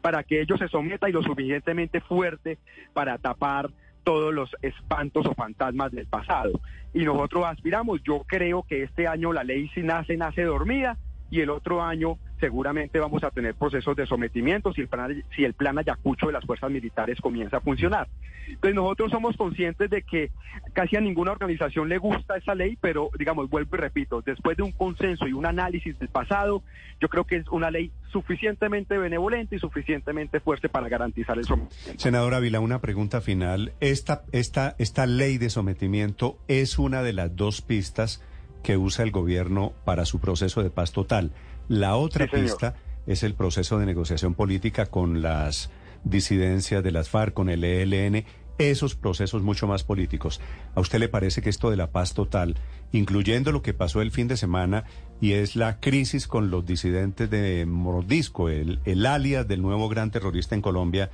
para 0.00 0.22
que 0.22 0.40
ellos 0.40 0.58
se 0.58 0.68
sometan 0.68 1.10
y 1.10 1.12
lo 1.12 1.22
suficientemente 1.22 2.00
fuerte 2.00 2.58
para 2.92 3.18
tapar 3.18 3.70
todos 4.04 4.32
los 4.32 4.50
espantos 4.62 5.26
o 5.26 5.34
fantasmas 5.34 5.92
del 5.92 6.06
pasado. 6.06 6.60
Y 6.94 7.04
nosotros 7.04 7.44
aspiramos, 7.46 8.02
yo 8.02 8.24
creo 8.26 8.62
que 8.62 8.82
este 8.82 9.06
año 9.06 9.32
la 9.32 9.44
ley 9.44 9.68
si 9.74 9.82
nace, 9.82 10.16
nace 10.16 10.44
dormida 10.44 10.96
y 11.30 11.40
el 11.40 11.50
otro 11.50 11.82
año 11.82 12.18
seguramente 12.40 12.98
vamos 12.98 13.24
a 13.24 13.30
tener 13.30 13.54
procesos 13.54 13.96
de 13.96 14.06
sometimiento 14.06 14.72
si 14.72 14.82
el 14.82 14.88
plan, 14.88 15.24
si 15.34 15.44
el 15.44 15.54
plan 15.54 15.78
Ayacucho 15.78 16.26
de 16.26 16.32
las 16.32 16.44
fuerzas 16.44 16.70
militares 16.70 17.20
comienza 17.20 17.58
a 17.58 17.60
funcionar. 17.60 18.08
Entonces 18.48 18.74
nosotros 18.74 19.10
somos 19.10 19.36
conscientes 19.36 19.90
de 19.90 20.02
que 20.02 20.30
casi 20.72 20.96
a 20.96 21.00
ninguna 21.00 21.32
organización 21.32 21.88
le 21.88 21.98
gusta 21.98 22.36
esa 22.36 22.54
ley, 22.54 22.78
pero 22.80 23.10
digamos, 23.18 23.50
vuelvo 23.50 23.76
y 23.76 23.78
repito, 23.78 24.22
después 24.22 24.56
de 24.56 24.62
un 24.62 24.72
consenso 24.72 25.26
y 25.26 25.32
un 25.32 25.46
análisis 25.46 25.98
del 25.98 26.08
pasado, 26.08 26.62
yo 27.00 27.08
creo 27.08 27.24
que 27.24 27.36
es 27.36 27.48
una 27.48 27.70
ley 27.70 27.92
suficientemente 28.10 28.96
benevolente 28.96 29.56
y 29.56 29.58
suficientemente 29.58 30.40
fuerte 30.40 30.68
para 30.68 30.88
garantizar 30.88 31.38
el 31.38 31.44
sometimiento. 31.44 32.00
Senador 32.00 32.34
Ávila, 32.34 32.60
una 32.60 32.80
pregunta 32.80 33.20
final. 33.20 33.72
Esta, 33.80 34.24
esta, 34.32 34.74
esta 34.78 35.06
ley 35.06 35.38
de 35.38 35.50
sometimiento 35.50 36.38
es 36.48 36.78
una 36.78 37.02
de 37.02 37.12
las 37.12 37.36
dos 37.36 37.60
pistas 37.60 38.22
que 38.62 38.76
usa 38.76 39.04
el 39.04 39.10
gobierno 39.10 39.72
para 39.84 40.04
su 40.04 40.20
proceso 40.20 40.62
de 40.62 40.70
paz 40.70 40.92
total. 40.92 41.32
La 41.68 41.96
otra 41.96 42.26
Sí, 42.26 42.40
pista 42.40 42.74
es 43.06 43.22
el 43.22 43.34
proceso 43.34 43.78
de 43.78 43.86
negociación 43.86 44.34
política 44.34 44.86
con 44.86 45.22
las 45.22 45.70
disidencias 46.04 46.82
de 46.82 46.92
las 46.92 47.08
FARC, 47.08 47.34
con 47.34 47.48
el 47.48 47.64
ELN, 47.64 48.24
esos 48.58 48.96
procesos 48.96 49.42
mucho 49.42 49.66
más 49.66 49.84
políticos. 49.84 50.40
¿A 50.74 50.80
usted 50.80 50.98
le 50.98 51.08
parece 51.08 51.42
que 51.42 51.50
esto 51.50 51.70
de 51.70 51.76
la 51.76 51.90
paz 51.90 52.14
total, 52.14 52.56
incluyendo 52.92 53.52
lo 53.52 53.62
que 53.62 53.72
pasó 53.74 54.02
el 54.02 54.10
fin 54.10 54.28
de 54.28 54.36
semana 54.36 54.84
y 55.20 55.32
es 55.32 55.56
la 55.56 55.78
crisis 55.80 56.26
con 56.26 56.50
los 56.50 56.66
disidentes 56.66 57.30
de 57.30 57.66
Mordisco, 57.66 58.48
el, 58.48 58.80
el 58.84 59.06
alias 59.06 59.46
del 59.46 59.62
nuevo 59.62 59.88
gran 59.88 60.10
terrorista 60.10 60.54
en 60.54 60.62
Colombia, 60.62 61.10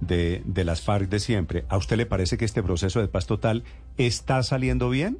de, 0.00 0.42
de 0.44 0.64
las 0.64 0.82
FARC 0.82 1.08
de 1.08 1.20
siempre. 1.20 1.64
¿A 1.68 1.76
usted 1.76 1.96
le 1.96 2.06
parece 2.06 2.36
que 2.36 2.44
este 2.44 2.62
proceso 2.62 3.00
de 3.00 3.08
paz 3.08 3.26
total 3.26 3.64
está 3.96 4.42
saliendo 4.42 4.90
bien? 4.90 5.18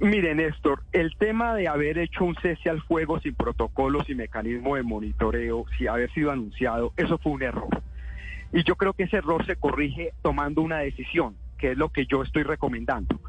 Mire, 0.00 0.34
Néstor, 0.34 0.82
el 0.90 1.14
tema 1.18 1.54
de 1.54 1.68
haber 1.68 1.98
hecho 1.98 2.24
un 2.24 2.34
cese 2.42 2.68
al 2.68 2.82
fuego 2.82 3.20
sin 3.20 3.36
protocolos 3.36 4.10
y 4.10 4.16
mecanismo 4.16 4.74
de 4.74 4.82
monitoreo, 4.82 5.66
sin 5.78 5.88
haber 5.88 6.12
sido 6.12 6.32
anunciado, 6.32 6.92
eso 6.96 7.16
fue 7.18 7.30
un 7.30 7.44
error. 7.44 7.68
Y 8.52 8.64
yo 8.64 8.74
creo 8.74 8.92
que 8.92 9.04
ese 9.04 9.18
error 9.18 9.46
se 9.46 9.54
corrige 9.54 10.14
tomando 10.20 10.62
una 10.62 10.78
decisión, 10.78 11.36
que 11.58 11.70
es 11.70 11.78
lo 11.78 11.90
que 11.90 12.06
yo 12.06 12.24
estoy 12.24 12.42
recomendando. 12.42 13.20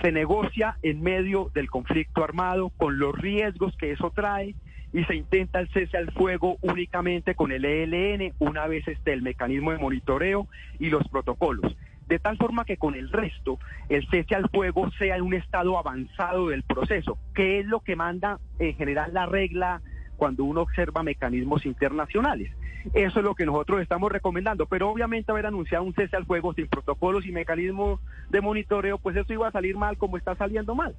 Se 0.00 0.12
negocia 0.12 0.76
en 0.82 1.02
medio 1.02 1.50
del 1.52 1.68
conflicto 1.68 2.22
armado 2.22 2.70
con 2.76 3.00
los 3.00 3.18
riesgos 3.18 3.76
que 3.76 3.90
eso 3.90 4.12
trae 4.14 4.54
y 4.92 5.02
se 5.02 5.16
intenta 5.16 5.58
el 5.58 5.68
cese 5.70 5.96
al 5.96 6.12
fuego 6.12 6.58
únicamente 6.60 7.34
con 7.34 7.50
el 7.50 7.64
ELN 7.64 8.34
una 8.38 8.68
vez 8.68 8.86
esté 8.86 9.14
el 9.14 9.22
mecanismo 9.22 9.72
de 9.72 9.78
monitoreo 9.78 10.46
y 10.78 10.90
los 10.90 11.08
protocolos. 11.08 11.76
De 12.08 12.18
tal 12.18 12.36
forma 12.38 12.64
que 12.64 12.76
con 12.78 12.94
el 12.94 13.10
resto 13.10 13.58
el 13.88 14.08
cese 14.08 14.34
al 14.34 14.48
fuego 14.48 14.90
sea 14.98 15.16
en 15.16 15.22
un 15.22 15.34
estado 15.34 15.78
avanzado 15.78 16.48
del 16.48 16.62
proceso, 16.62 17.18
que 17.34 17.60
es 17.60 17.66
lo 17.66 17.80
que 17.80 17.96
manda 17.96 18.38
en 18.58 18.74
general 18.76 19.12
la 19.12 19.26
regla 19.26 19.82
cuando 20.16 20.44
uno 20.44 20.62
observa 20.62 21.02
mecanismos 21.02 21.64
internacionales. 21.66 22.50
Eso 22.94 23.18
es 23.18 23.24
lo 23.24 23.34
que 23.34 23.44
nosotros 23.44 23.80
estamos 23.80 24.10
recomendando, 24.10 24.66
pero 24.66 24.90
obviamente 24.90 25.30
haber 25.30 25.46
anunciado 25.46 25.84
un 25.84 25.94
cese 25.94 26.16
al 26.16 26.26
fuego 26.26 26.54
sin 26.54 26.66
protocolos 26.68 27.26
y 27.26 27.32
mecanismos 27.32 28.00
de 28.30 28.40
monitoreo, 28.40 28.98
pues 28.98 29.16
eso 29.16 29.32
iba 29.32 29.48
a 29.48 29.52
salir 29.52 29.76
mal 29.76 29.96
como 29.98 30.16
está 30.16 30.34
saliendo 30.34 30.74
mal. 30.74 30.94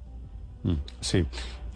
Mm, 0.62 0.74
Sí. 1.00 1.26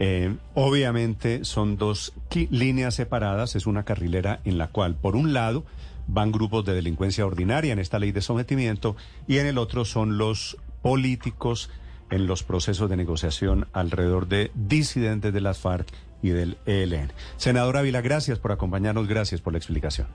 Eh, 0.01 0.35
obviamente 0.55 1.45
son 1.45 1.77
dos 1.77 2.13
líneas 2.51 2.97
separadas, 2.97 3.55
es 3.55 3.67
una 3.67 3.85
carrilera 3.85 4.41
en 4.45 4.59
la 4.59 4.67
cual, 4.67 4.97
por 4.97 5.15
un 5.15 5.33
lado, 5.33 5.65
van 6.07 6.33
grupos 6.33 6.65
de 6.65 6.75
delincuencia 6.75 7.27
ordinaria 7.27 7.73
en 7.73 7.79
esta 7.79 7.99
ley 7.99 8.13
de 8.13 8.23
sometimiento 8.23 8.97
y 9.27 9.39
en 9.39 9.47
el 9.47 9.59
otro 9.59 9.85
son 9.85 10.19
los 10.19 10.59
políticos 10.83 11.71
en 12.11 12.27
los 12.27 12.43
procesos 12.43 12.91
de 12.91 12.97
negociación 12.97 13.67
alrededor 13.73 14.29
de 14.29 14.51
disidentes 14.55 15.33
de 15.33 15.41
las 15.41 15.59
FARC 15.59 15.89
y 16.23 16.31
del 16.31 16.59
ELN. 16.67 17.13
Senador 17.37 17.77
Ávila, 17.77 18.01
gracias 18.01 18.39
por 18.39 18.53
acompañarnos, 18.53 19.09
gracias 19.09 19.41
por 19.41 19.53
la 19.53 19.59
explicación. 19.59 20.09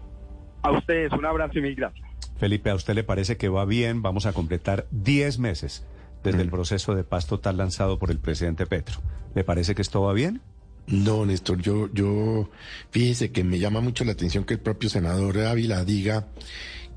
A 0.62 0.72
ustedes 0.72 1.12
un 1.14 1.26
abrazo 1.26 1.60
y 1.60 1.62
mil 1.62 1.76
gracias. 1.76 2.08
Felipe, 2.38 2.70
¿a 2.70 2.76
usted 2.76 2.96
le 2.96 3.04
parece 3.04 3.38
que 3.38 3.50
va 3.50 3.66
bien? 3.66 4.02
Vamos 4.02 4.26
a 4.26 4.34
completar 4.34 4.88
10 4.92 5.40
meses 5.40 5.86
desde 6.24 6.42
el 6.42 6.50
proceso 6.50 6.96
de 6.96 7.04
paz 7.04 7.28
total 7.28 7.58
lanzado 7.58 8.00
por 8.00 8.12
el 8.12 8.20
presidente 8.20 8.66
Petro. 8.66 9.00
¿Le 9.36 9.44
parece 9.44 9.76
que 9.76 9.82
esto 9.82 10.02
va 10.02 10.14
bien? 10.14 10.42
No, 10.90 11.24
Néstor, 11.24 11.62
yo, 11.62 11.94
yo, 11.94 12.50
fíjese 12.90 13.32
que 13.32 13.44
me 13.44 13.60
llama 13.60 13.80
mucho 13.80 14.04
la 14.04 14.14
atención 14.14 14.44
que 14.44 14.56
el 14.56 14.60
propio 14.60 14.90
senador 14.90 15.38
Ávila 15.38 15.86
diga 15.86 16.28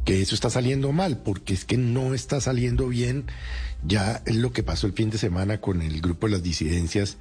que 0.06 0.22
eso 0.22 0.34
está 0.34 0.48
saliendo 0.48 0.92
mal, 0.92 1.18
porque 1.18 1.52
es 1.52 1.66
que 1.66 1.76
no 1.76 2.14
está 2.14 2.40
saliendo 2.40 2.88
bien. 2.88 3.26
Ya 3.84 4.22
es 4.24 4.36
lo 4.36 4.50
que 4.52 4.62
pasó 4.62 4.86
el 4.86 4.94
fin 4.94 5.10
de 5.10 5.18
semana 5.18 5.60
con 5.60 5.82
el 5.82 6.00
grupo 6.00 6.26
de 6.26 6.32
las 6.32 6.42
disidencias, 6.42 7.18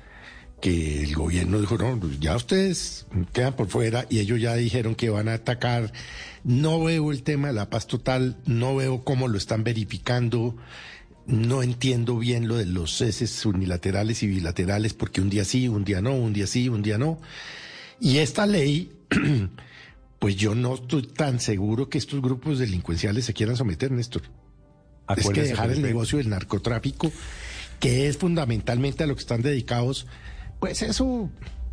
que 0.62 1.04
el 1.04 1.14
gobierno 1.14 1.60
dijo, 1.60 1.78
no, 1.78 2.00
pues 2.00 2.22
ya 2.22 2.38
ustedes 2.38 3.06
quedan 3.34 3.56
por 3.56 3.68
fuera 3.68 4.06
y 4.10 4.20
ellos 4.20 4.40
ya 4.40 4.56
dijeron 4.56 4.96
que 4.96 5.10
van 5.10 5.28
a 5.28 5.34
atacar. 5.34 5.92
No 6.46 6.82
veo 6.84 7.12
el 7.12 7.24
tema 7.24 7.50
de 7.50 7.54
la 7.54 7.70
paz 7.70 7.86
total, 7.86 8.38
no 8.46 8.78
veo 8.78 9.04
cómo 9.04 9.28
lo 9.28 9.38
están 9.38 9.66
verificando. 9.66 10.56
No 11.28 11.62
entiendo 11.64 12.18
bien 12.18 12.48
lo 12.48 12.56
de 12.58 12.66
los 12.66 12.98
ceses 12.98 13.46
unilaterales 13.46 14.24
y 14.24 14.28
bilaterales, 14.28 14.94
porque 14.94 15.22
un 15.22 15.30
día 15.30 15.46
sí, 15.46 15.68
un 15.68 15.84
día 15.86 16.02
no, 16.02 16.14
un 16.16 16.34
día 16.34 16.48
sí, 16.48 16.68
un 16.68 16.82
día 16.82 16.98
no. 16.98 17.20
Y 18.00 18.18
esta 18.18 18.46
ley, 18.46 18.92
pues 20.20 20.36
yo 20.36 20.56
no 20.56 20.76
estoy 20.76 21.04
tan 21.04 21.40
seguro 21.40 21.90
que 21.90 21.98
estos 21.98 22.22
grupos 22.22 22.60
delincuenciales 22.60 23.26
se 23.26 23.34
quieran 23.34 23.56
someter, 23.56 23.92
Néstor. 23.92 24.24
Es 24.24 25.16
que 25.16 25.22
Acuérdese, 25.22 25.48
dejar 25.50 25.72
el 25.72 25.82
negocio 25.82 26.18
del 26.18 26.30
narcotráfico, 26.30 27.12
que 27.80 28.08
es 28.08 28.18
fundamentalmente 28.18 29.04
a 29.04 29.08
lo 29.08 29.16
que 29.16 29.22
están 29.22 29.42
dedicados, 29.42 30.08
pues 30.60 30.82
eso, 30.84 31.30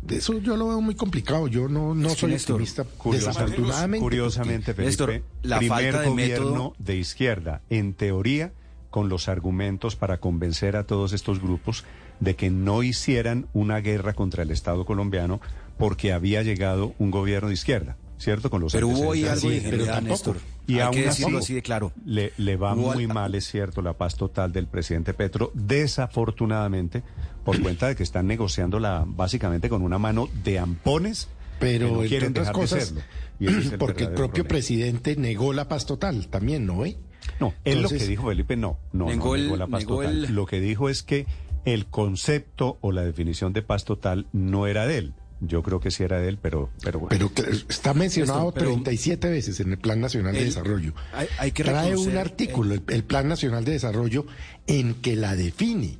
eso 0.09 0.39
yo 0.39 0.57
lo 0.57 0.67
veo 0.69 0.81
muy 0.81 0.95
complicado. 0.95 1.47
Yo 1.47 1.67
no, 1.69 1.93
no 1.95 2.09
soy 2.09 2.31
Néstor, 2.31 2.55
optimista. 2.55 2.83
Curiosamente, 2.83 3.41
Desafortunadamente. 3.41 4.03
curiosamente 4.03 4.73
porque- 4.73 4.91
Felipe, 4.91 5.13
Néstor, 5.21 5.23
la 5.43 5.57
primer 5.59 5.83
falta 5.93 6.01
de 6.01 6.07
gobierno 6.09 6.45
método- 6.71 6.75
de 6.79 6.95
izquierda, 6.97 7.61
en 7.69 7.93
teoría, 7.93 8.51
con 8.89 9.09
los 9.09 9.27
argumentos 9.29 9.95
para 9.95 10.17
convencer 10.19 10.75
a 10.75 10.85
todos 10.85 11.13
estos 11.13 11.39
grupos 11.41 11.85
de 12.19 12.35
que 12.35 12.49
no 12.49 12.83
hicieran 12.83 13.47
una 13.53 13.79
guerra 13.79 14.13
contra 14.13 14.43
el 14.43 14.51
Estado 14.51 14.85
colombiano 14.85 15.39
porque 15.77 16.11
había 16.11 16.41
llegado 16.43 16.93
un 16.99 17.11
gobierno 17.11 17.47
de 17.49 17.53
izquierda, 17.53 17.95
¿cierto? 18.17 18.49
Con 18.49 18.61
los 18.61 18.73
Pero 18.73 18.87
hubo 18.89 19.11
ahí 19.13 19.25
algo 19.25 19.49
de 19.49 19.57
ingenuidad. 19.57 20.01
Néstor. 20.01 20.37
Y 20.67 20.75
Hay 20.75 20.79
aún 20.81 20.95
que 20.95 21.03
decirlo 21.05 21.37
así, 21.37 21.45
así 21.45 21.53
de 21.55 21.61
claro. 21.61 21.91
Le, 22.05 22.33
le 22.37 22.55
va 22.57 22.73
Hubo 22.75 22.93
muy 22.93 23.05
al- 23.05 23.13
mal, 23.13 23.35
es 23.35 23.45
cierto, 23.49 23.81
la 23.81 23.93
paz 23.93 24.15
total 24.15 24.51
del 24.51 24.67
presidente 24.67 25.13
Petro, 25.13 25.51
desafortunadamente, 25.53 27.03
por 27.45 27.61
cuenta 27.61 27.87
de 27.87 27.95
que 27.95 28.03
están 28.03 28.27
negociándola 28.27 29.03
básicamente 29.07 29.69
con 29.69 29.81
una 29.81 29.97
mano 29.97 30.29
de 30.43 30.59
ampones 30.59 31.27
Pero 31.59 31.87
que 31.87 31.93
no 31.93 31.95
entre 32.03 32.09
quieren 32.09 32.33
dejar 32.33 32.55
de 32.55 32.67
serlo. 32.67 33.01
Y 33.39 33.47
ese 33.47 33.59
es 33.59 33.71
el 33.73 33.77
porque 33.79 34.03
el 34.03 34.09
propio 34.09 34.43
problema. 34.43 34.49
presidente 34.49 35.15
negó 35.15 35.53
la 35.53 35.67
paz 35.69 35.85
total 35.85 36.27
también, 36.27 36.65
¿no? 36.65 36.85
eh? 36.85 36.97
No, 37.39 37.53
él 37.63 37.81
lo 37.81 37.87
que 37.89 37.95
Entonces- 37.95 38.07
dijo 38.09 38.27
Felipe 38.27 38.55
no, 38.57 38.77
no, 38.91 39.05
no 39.05 39.11
Negó 39.11 39.35
el- 39.35 39.43
negó 39.45 39.57
la 39.57 39.67
paz 39.67 39.81
negó 39.81 39.95
total. 39.97 40.25
el- 40.25 40.35
Lo 40.35 40.45
que 40.45 40.59
dijo 40.59 40.89
es 40.89 41.03
que 41.03 41.25
el 41.65 41.85
concepto 41.87 42.77
o 42.81 42.91
la 42.91 43.03
definición 43.03 43.53
de 43.53 43.61
paz 43.61 43.85
total 43.85 44.27
no 44.33 44.67
era 44.67 44.85
de 44.87 44.97
él. 44.97 45.13
Yo 45.41 45.63
creo 45.63 45.79
que 45.79 45.89
sí 45.89 46.03
era 46.03 46.19
de 46.19 46.27
él, 46.27 46.37
pero 46.41 46.69
pero 46.83 46.99
bueno. 46.99 47.31
Pero 47.33 47.49
está 47.69 47.93
mencionado 47.93 48.51
pero- 48.51 48.65
37 48.71 49.29
veces 49.29 49.59
en 49.61 49.71
el 49.71 49.77
Plan 49.77 50.01
Nacional 50.01 50.33
de 50.33 50.39
El- 50.39 50.45
Desarrollo. 50.47 50.93
hay- 51.13 51.27
hay 51.37 51.51
que 51.53 51.63
Trae 51.63 51.95
un 51.95 52.17
artículo, 52.17 52.73
el, 52.73 52.83
el 52.89 53.03
Plan 53.05 53.27
Nacional 53.29 53.63
de 53.63 53.71
Desarrollo, 53.71 54.25
en 54.67 54.95
que 54.95 55.15
la 55.15 55.35
define. 55.37 55.97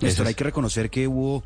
Néstor, 0.00 0.26
hay 0.26 0.34
que 0.34 0.44
reconocer 0.44 0.90
que 0.90 1.08
hubo 1.08 1.42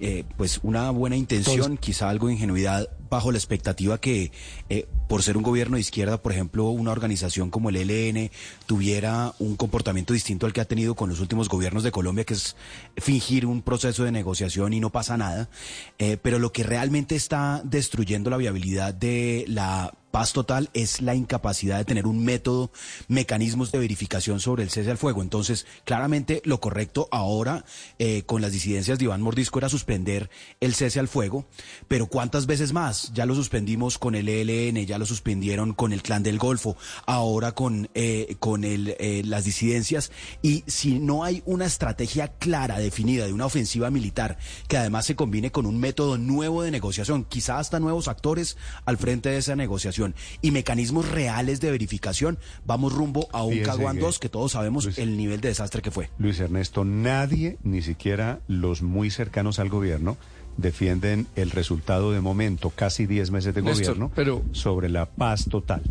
eh, 0.00 0.24
pues 0.36 0.60
una 0.62 0.90
buena 0.90 1.16
intención, 1.16 1.76
quizá 1.76 2.08
algo 2.08 2.26
de 2.26 2.34
ingenuidad, 2.34 2.88
bajo 3.08 3.30
la 3.30 3.38
expectativa 3.38 4.00
que 4.00 4.32
eh, 4.68 4.88
por 5.06 5.22
ser 5.22 5.36
un 5.36 5.42
gobierno 5.42 5.76
de 5.76 5.82
izquierda, 5.82 6.22
por 6.22 6.32
ejemplo, 6.32 6.70
una 6.70 6.92
organización 6.92 7.50
como 7.50 7.68
el 7.68 7.76
ELN 7.76 8.30
tuviera 8.66 9.34
un 9.38 9.56
comportamiento 9.56 10.14
distinto 10.14 10.46
al 10.46 10.52
que 10.52 10.62
ha 10.62 10.64
tenido 10.64 10.94
con 10.94 11.10
los 11.10 11.20
últimos 11.20 11.48
gobiernos 11.48 11.82
de 11.82 11.92
Colombia, 11.92 12.24
que 12.24 12.34
es 12.34 12.56
fingir 12.96 13.44
un 13.44 13.60
proceso 13.60 14.04
de 14.04 14.12
negociación 14.12 14.72
y 14.72 14.80
no 14.80 14.90
pasa 14.90 15.16
nada. 15.16 15.50
Eh, 15.98 16.16
pero 16.20 16.38
lo 16.38 16.52
que 16.52 16.62
realmente 16.62 17.14
está 17.14 17.60
destruyendo 17.64 18.30
la 18.30 18.38
viabilidad 18.38 18.94
de 18.94 19.44
la 19.46 19.92
paz 20.12 20.32
total 20.32 20.70
es 20.74 21.00
la 21.00 21.16
incapacidad 21.16 21.78
de 21.78 21.84
tener 21.84 22.06
un 22.06 22.22
método, 22.22 22.70
mecanismos 23.08 23.72
de 23.72 23.78
verificación 23.78 24.38
sobre 24.38 24.62
el 24.62 24.70
cese 24.70 24.90
al 24.90 24.98
fuego. 24.98 25.22
Entonces, 25.22 25.66
claramente 25.84 26.42
lo 26.44 26.60
correcto 26.60 27.08
ahora 27.10 27.64
eh, 27.98 28.22
con 28.24 28.42
las 28.42 28.52
disidencias 28.52 28.98
de 28.98 29.06
Iván 29.06 29.22
Mordisco 29.22 29.58
era 29.58 29.70
suspender 29.70 30.30
el 30.60 30.74
cese 30.74 31.00
al 31.00 31.08
fuego, 31.08 31.46
pero 31.88 32.06
¿cuántas 32.06 32.46
veces 32.46 32.72
más? 32.72 33.10
Ya 33.14 33.26
lo 33.26 33.34
suspendimos 33.34 33.98
con 33.98 34.14
el 34.14 34.28
ELN, 34.28 34.86
ya 34.86 34.98
lo 34.98 35.06
suspendieron 35.06 35.72
con 35.72 35.94
el 35.94 36.02
Clan 36.02 36.22
del 36.22 36.38
Golfo, 36.38 36.76
ahora 37.06 37.52
con, 37.52 37.88
eh, 37.94 38.36
con 38.38 38.64
el, 38.64 38.94
eh, 38.98 39.22
las 39.24 39.44
disidencias. 39.44 40.12
Y 40.42 40.62
si 40.66 40.98
no 40.98 41.24
hay 41.24 41.42
una 41.46 41.64
estrategia 41.64 42.28
clara, 42.28 42.78
definida 42.78 43.26
de 43.26 43.32
una 43.32 43.46
ofensiva 43.46 43.90
militar, 43.90 44.36
que 44.68 44.76
además 44.76 45.06
se 45.06 45.16
combine 45.16 45.50
con 45.50 45.64
un 45.64 45.80
método 45.80 46.18
nuevo 46.18 46.62
de 46.62 46.70
negociación, 46.70 47.24
quizá 47.24 47.58
hasta 47.58 47.80
nuevos 47.80 48.08
actores 48.08 48.58
al 48.84 48.98
frente 48.98 49.30
de 49.30 49.38
esa 49.38 49.56
negociación 49.56 50.01
y 50.40 50.50
mecanismos 50.50 51.08
reales 51.10 51.60
de 51.60 51.70
verificación, 51.70 52.38
vamos 52.66 52.92
rumbo 52.92 53.28
a 53.32 53.42
un 53.44 53.58
Caguán 53.60 53.96
que- 53.96 54.02
2 54.02 54.18
que 54.18 54.28
todos 54.28 54.52
sabemos 54.52 54.98
el 54.98 55.16
nivel 55.16 55.40
de 55.40 55.48
desastre 55.48 55.82
que 55.82 55.90
fue. 55.90 56.10
Luis 56.18 56.38
Ernesto, 56.40 56.84
nadie, 56.84 57.58
ni 57.62 57.82
siquiera 57.82 58.40
los 58.48 58.82
muy 58.82 59.10
cercanos 59.10 59.58
al 59.58 59.68
gobierno, 59.68 60.16
defienden 60.56 61.26
el 61.34 61.50
resultado 61.50 62.12
de 62.12 62.20
momento, 62.20 62.70
casi 62.70 63.06
10 63.06 63.30
meses 63.30 63.54
de 63.54 63.62
Néstor, 63.62 63.84
gobierno, 63.86 64.12
pero- 64.14 64.42
sobre 64.52 64.88
la 64.90 65.06
paz 65.06 65.46
total. 65.48 65.82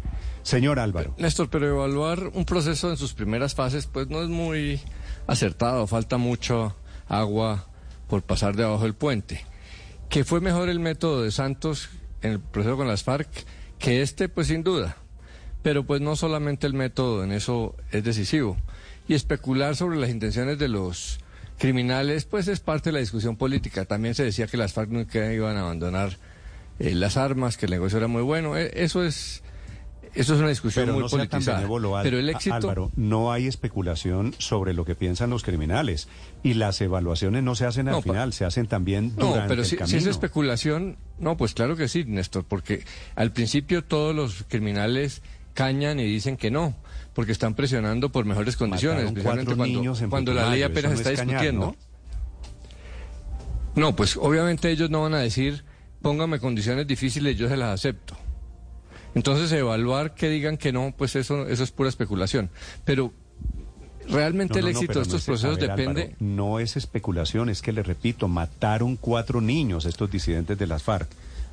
Señor 0.44 0.78
Álvaro. 0.80 1.16
Néstor, 1.18 1.50
pero 1.50 1.68
evaluar 1.68 2.32
un 2.34 2.46
proceso 2.46 2.90
en 2.92 2.98
sus 2.98 3.14
primeras 3.14 3.56
fases, 3.56 3.88
pues 3.88 4.08
no 4.08 4.22
es 4.22 4.30
muy 4.30 4.80
acertado. 5.28 5.86
Falta 5.88 6.18
mucho 6.18 6.76
agua 7.08 7.68
por 8.08 8.22
pasar 8.24 8.56
debajo 8.56 8.84
del 8.84 8.94
puente. 8.94 9.46
¿Que 10.10 10.24
fue 10.24 10.42
mejor 10.42 10.70
el 10.70 10.80
método 10.80 11.24
de 11.24 11.32
Santos 11.32 11.90
en 12.22 12.32
el 12.34 12.40
proceso 12.40 12.76
con 12.78 12.88
las 12.88 13.04
FARC 13.04 13.30
que 13.82 14.02
este? 14.02 14.30
Pues 14.30 14.48
sin 14.48 14.64
duda. 14.64 14.96
Pero 15.64 15.84
pues 15.86 16.02
no 16.02 16.16
solamente 16.16 16.68
el 16.68 16.74
método 16.74 17.24
en 17.24 17.32
eso 17.32 17.76
es 17.92 18.04
decisivo. 18.04 18.58
Y 19.08 19.16
especular 19.16 19.76
sobre 19.76 19.98
las 19.98 20.10
intenciones 20.10 20.58
de 20.58 20.70
los 20.70 21.20
criminales, 21.58 22.26
pues 22.26 22.48
es 22.48 22.60
parte 22.60 22.90
de 22.90 22.94
la 22.94 23.00
discusión 23.00 23.36
política. 23.36 23.86
También 23.86 24.16
se 24.16 24.24
decía 24.24 24.48
que 24.48 24.58
las 24.58 24.74
FARC 24.74 24.90
nunca 24.90 25.34
iban 25.34 25.58
a 25.58 25.62
abandonar 25.62 26.18
eh, 26.80 26.96
las 26.96 27.18
armas, 27.18 27.58
que 27.58 27.66
el 27.66 27.72
negocio 27.72 27.98
era 27.98 28.08
muy 28.08 28.24
bueno. 28.24 28.58
Eh, 28.58 28.72
eso 28.76 29.04
es 29.04 29.44
eso 30.14 30.34
es 30.34 30.40
una 30.40 30.50
discusión 30.50 30.84
Pero 30.86 30.94
muy 30.96 31.04
no 31.04 31.10
politizada. 31.10 31.58
benévolo, 31.60 31.96
Al- 31.98 32.04
Pero 32.04 32.20
el 32.20 32.30
éxito 32.30 32.56
Álvaro, 32.56 32.92
no 32.96 33.32
hay 33.32 33.48
especulación 33.48 34.36
sobre 34.38 34.74
lo 34.74 34.84
que 34.86 34.96
piensan 34.96 35.30
los 35.30 35.44
criminales 35.44 36.08
y 36.44 36.54
las 36.56 36.82
evaluaciones 36.82 37.44
no 37.44 37.56
se 37.56 37.66
hacen 37.66 37.88
al 37.88 37.96
No, 37.96 38.02
final, 38.02 38.34
se 38.34 38.46
hacen 38.46 38.68
también 38.68 39.14
No, 39.18 39.28
durante 39.30 39.48
pero 39.50 39.62
el 39.62 39.66
si, 39.66 39.72
si 39.72 39.78
camino. 39.78 39.98
es 39.98 40.06
especulación, 40.08 40.98
no, 41.20 41.38
pues 41.38 41.54
claro 41.54 41.76
que 41.76 41.88
sí, 41.88 42.04
Néstor, 42.06 42.44
porque 42.46 42.84
al 43.16 43.32
principio 43.32 43.84
todos 43.84 44.14
los 44.16 44.44
criminales 44.48 45.22
cañan 45.54 46.00
y 46.00 46.06
dicen 46.06 46.38
que 46.38 46.52
no, 46.52 46.76
porque 47.14 47.32
están 47.32 47.56
presionando 47.56 48.12
por 48.12 48.26
mejores 48.26 48.56
condiciones, 48.58 49.06
especialmente 49.06 49.56
cuando, 50.10 50.34
la 50.34 50.50
ley 50.50 50.64
apenas 50.64 50.92
no 50.94 50.98
está 50.98 51.12
es 51.12 51.20
cañar, 51.20 51.42
discutiendo. 51.42 51.76
¿no? 53.76 53.96
pues 53.96 54.18
obviamente 54.18 54.70
ellos 54.70 54.90
no 54.90 55.02
van 55.02 55.14
a 55.14 55.20
decir, 55.20 55.64
póngame 56.02 56.40
condiciones 56.40 56.88
difíciles, 56.88 57.38
yo 57.38 57.48
se 57.48 57.58
las 57.58 57.70
acepto. 57.74 58.16
Entonces 59.16 59.52
evaluar 59.52 60.14
que 60.14 60.30
digan 60.30 60.58
que 60.58 60.72
no, 60.72 60.94
pues 60.98 61.16
eso, 61.16 61.48
eso 61.48 61.64
es 61.64 61.72
pura 61.72 61.90
especulación. 61.90 62.50
Pero 62.86 63.12
realmente 64.08 64.62
No, 64.62 64.68
el 64.68 64.74
no, 64.74 64.80
éxito 64.80 65.00
de 65.00 65.04
estos 65.04 65.24
procesos 65.26 65.58
ver, 65.58 65.70
depende... 65.70 66.02
Álvaro, 66.02 66.18
no 66.20 66.60
es 66.60 66.78
especulación, 66.78 67.50
es 67.50 67.62
que 67.62 67.72
le 67.72 67.84
repito, 67.84 68.28
mataron 68.28 68.96
cuatro 68.96 69.42
niños 69.42 69.86
estos 69.86 70.10
disidentes 70.10 70.58
de 70.58 70.68
las 70.68 70.84
FARC, 70.84 71.10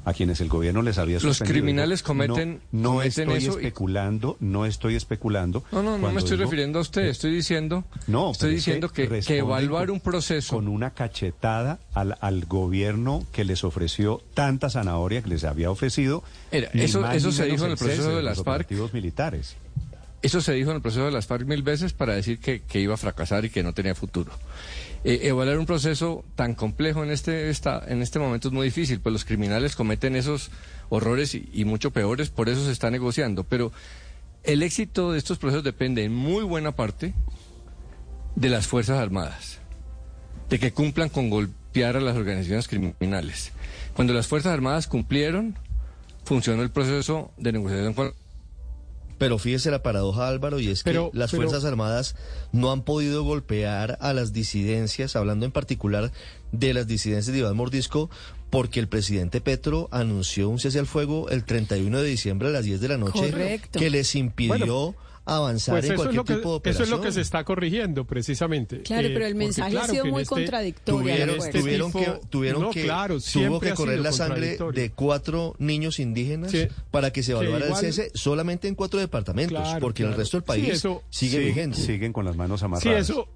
a 0.08 0.14
quienes 0.14 0.40
el 0.40 0.48
gobierno 0.48 0.80
les 0.82 0.96
había 0.98 1.16
Los 1.16 1.22
suspendido. 1.36 1.52
criminales 1.54 2.02
No- 2.02 2.06
cometen- 2.06 2.60
No, 2.72 2.90
cometen 2.94 3.30
estoy 3.30 3.36
eso 3.38 3.52
y- 3.60 3.64
especulando, 3.66 4.36
no 4.40 4.64
estoy 4.66 4.94
especulando. 4.96 5.64
No, 5.70 5.82
no, 5.82 5.98
no 5.98 6.10
me 6.12 6.18
estoy 6.18 6.36
digo- 6.36 6.44
refiriendo 6.44 6.78
a 6.78 6.82
usted, 6.82 7.02
estoy 7.06 7.32
diciendo, 7.34 7.84
No, 8.06 8.30
estoy 8.32 8.54
diciendo 8.54 8.88
que, 8.90 9.08
evaluar 9.28 9.90
un 9.90 10.00
proceso 10.00 10.54
con 10.56 10.68
una 10.68 10.90
cachetada 10.94 11.78
al, 11.94 12.16
al 12.20 12.44
gobierno 12.46 13.26
que 13.32 13.44
les 13.44 13.64
ofreció 13.64 14.22
tanta 14.34 14.70
zanahoria 14.70 15.22
que 15.22 15.28
les 15.28 15.44
había 15.44 15.70
ofrecido. 15.70 16.22
Era, 16.50 16.68
eso- 16.72 17.00
más 17.02 17.16
eso 17.16 17.30
se 17.32 17.44
dijo 17.46 17.64
en 17.66 17.72
el 17.72 17.76
proceso 17.76 18.16
de 18.16 18.22
las 18.22 18.38
los 18.38 18.44
FARC. 18.44 18.70
militares. 18.92 19.56
Eso 20.20 20.40
se 20.40 20.52
dijo 20.52 20.70
en 20.70 20.76
el 20.76 20.82
proceso 20.82 21.04
de 21.04 21.12
las 21.12 21.26
FARC 21.28 21.46
mil 21.46 21.62
veces 21.62 21.92
para 21.92 22.12
decir 22.14 22.40
que, 22.40 22.62
que 22.62 22.80
iba 22.80 22.94
a 22.94 22.96
fracasar 22.96 23.44
y 23.44 23.50
que 23.50 23.62
no 23.62 23.72
tenía 23.72 23.94
futuro. 23.94 24.32
Eh, 25.04 25.20
evaluar 25.22 25.58
un 25.58 25.66
proceso 25.66 26.24
tan 26.34 26.54
complejo 26.54 27.04
en 27.04 27.10
este, 27.10 27.50
esta, 27.50 27.82
en 27.86 28.02
este 28.02 28.18
momento 28.18 28.48
es 28.48 28.54
muy 28.54 28.66
difícil, 28.66 29.00
pues 29.00 29.12
los 29.12 29.24
criminales 29.24 29.76
cometen 29.76 30.16
esos 30.16 30.50
horrores 30.88 31.34
y, 31.34 31.64
mucho 31.64 31.92
peores, 31.92 32.30
por 32.30 32.48
eso 32.48 32.64
se 32.64 32.72
está 32.72 32.90
negociando. 32.90 33.44
Pero 33.44 33.72
el 34.42 34.62
éxito 34.62 35.12
de 35.12 35.18
estos 35.18 35.38
procesos 35.38 35.64
depende 35.64 36.04
en 36.04 36.14
muy 36.14 36.42
buena 36.42 36.72
parte 36.72 37.14
de 38.34 38.48
las 38.48 38.66
Fuerzas 38.66 38.98
Armadas, 38.98 39.58
de 40.48 40.58
que 40.58 40.72
cumplan 40.72 41.08
con 41.08 41.30
golpear 41.30 41.96
a 41.96 42.00
las 42.00 42.16
organizaciones 42.16 42.66
criminales. 42.66 43.52
Cuando 43.94 44.14
las 44.14 44.26
Fuerzas 44.26 44.52
Armadas 44.52 44.88
cumplieron, 44.88 45.56
funcionó 46.24 46.62
el 46.62 46.70
proceso 46.70 47.32
de 47.36 47.52
negociación 47.52 47.94
con 47.94 48.12
Pero 49.18 49.38
fíjese 49.38 49.70
la 49.70 49.82
paradoja, 49.82 50.28
Álvaro, 50.28 50.60
y 50.60 50.68
es 50.68 50.84
que 50.84 50.92
las 51.12 51.30
pero- 51.32 51.42
Fuerzas 51.42 51.64
Armadas 51.64 52.14
no 52.52 52.70
han 52.72 52.82
podido 52.82 53.24
golpear 53.24 53.98
a 54.00 54.12
las 54.12 54.32
disidencias, 54.32 55.16
hablando 55.16 55.44
en 55.44 55.52
particular 55.52 56.12
de 56.52 56.72
las 56.74 56.86
disidencias 56.86 57.32
de 57.34 57.40
Iván 57.40 57.56
Mordisco, 57.56 58.08
porque 58.50 58.80
el 58.80 58.88
presidente 58.88 59.40
Petro 59.40 59.88
anunció 59.90 60.48
un 60.48 60.58
cese 60.58 60.78
al 60.78 60.86
fuego 60.86 61.28
el 61.28 61.44
31 61.44 62.00
de 62.00 62.08
diciembre 62.08 62.48
a 62.48 62.50
las 62.52 62.64
10 62.64 62.80
de 62.80 62.88
la 62.88 62.97
noche, 62.97 63.30
Correcto. 63.30 63.78
que 63.78 63.90
les 63.90 64.14
impidió 64.14 64.56
Bueno, 64.56 64.94
avanzar 65.36 65.74
Pues 65.74 65.84
en 65.86 65.92
eso 65.92 65.92
es, 65.92 65.97
cualquier 65.97 66.16
lo 66.16 66.24
que, 66.24 66.34
tipo 66.34 66.48
de 66.48 66.48
eso 66.48 66.57
operación. 66.57 66.84
es 66.84 66.90
lo 66.90 67.00
que 67.00 67.12
se 67.12 67.20
está 67.20 67.44
corrigiendo 67.44 68.05
precisamente. 68.05 68.82
Claro, 68.82 69.08
Eh, 69.08 69.10
pero 69.12 69.26
el 69.26 69.32
porque 69.34 69.44
mensaje 69.44 69.68
ha 69.68 69.70
claro 69.81 69.92
sido 69.92 70.02
que 70.02 70.08
en 70.08 70.12
muy 70.15 70.23
este- 70.23 70.34
contradictorio. 70.34 71.00
Tuvieron, 71.00 71.36
este 71.39 71.60
tuvieron 71.60 71.92
tipo- 71.92 71.98
que, 72.05 72.20
tuvieron 72.28 72.62
No, 72.62 72.70
que, 72.70 72.82
claro, 72.82 73.18
tuvo 73.20 73.60
que 73.60 73.70
ha 73.70 73.74
correr 73.74 73.94
sido 73.97 74.05
la 74.05 74.12
sangre 74.12 74.58
de 74.74 74.90
cuatro 74.90 75.55
niños 75.58 75.98
indígenas 75.98 76.50
Sí, 76.50 76.66
para 76.90 77.10
que 77.12 77.23
se 77.23 77.32
que 77.32 77.39
evaluara 77.39 77.66
igual- 77.66 77.84
el 77.84 77.92
cese 77.92 78.10
solamente 78.15 78.68
en 78.68 78.74
cuatro 78.74 78.98
departamentos, 79.00 79.58
Claro, 79.58 79.81
porque 79.81 80.02
en 80.02 80.10
el 80.10 80.15
resto 80.16 80.36
del 80.39 80.42
Sí, 80.44 80.47
país 80.47 80.68
eso- 80.70 81.02
sigue 81.10 81.39
Sí, 81.39 81.44
vigente. 81.44 81.76
Siguen 81.78 82.12
con 82.12 82.24
las 82.24 82.36
manos 82.36 82.60
Sí, 82.60 82.66
amarradas. 82.66 83.00
eso, 83.10 83.28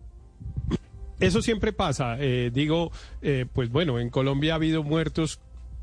eso 1.20 1.42
siempre 1.42 1.72
pasa. 1.72 2.16
Eh, 2.18 2.50
digo, 2.52 2.90
eh, 3.22 3.46
pues 3.52 3.70
bueno, 3.70 3.98
en 4.00 4.10
Colombia 4.10 4.54
ha 4.54 4.56
habido 4.56 4.82
muertos 4.82 5.38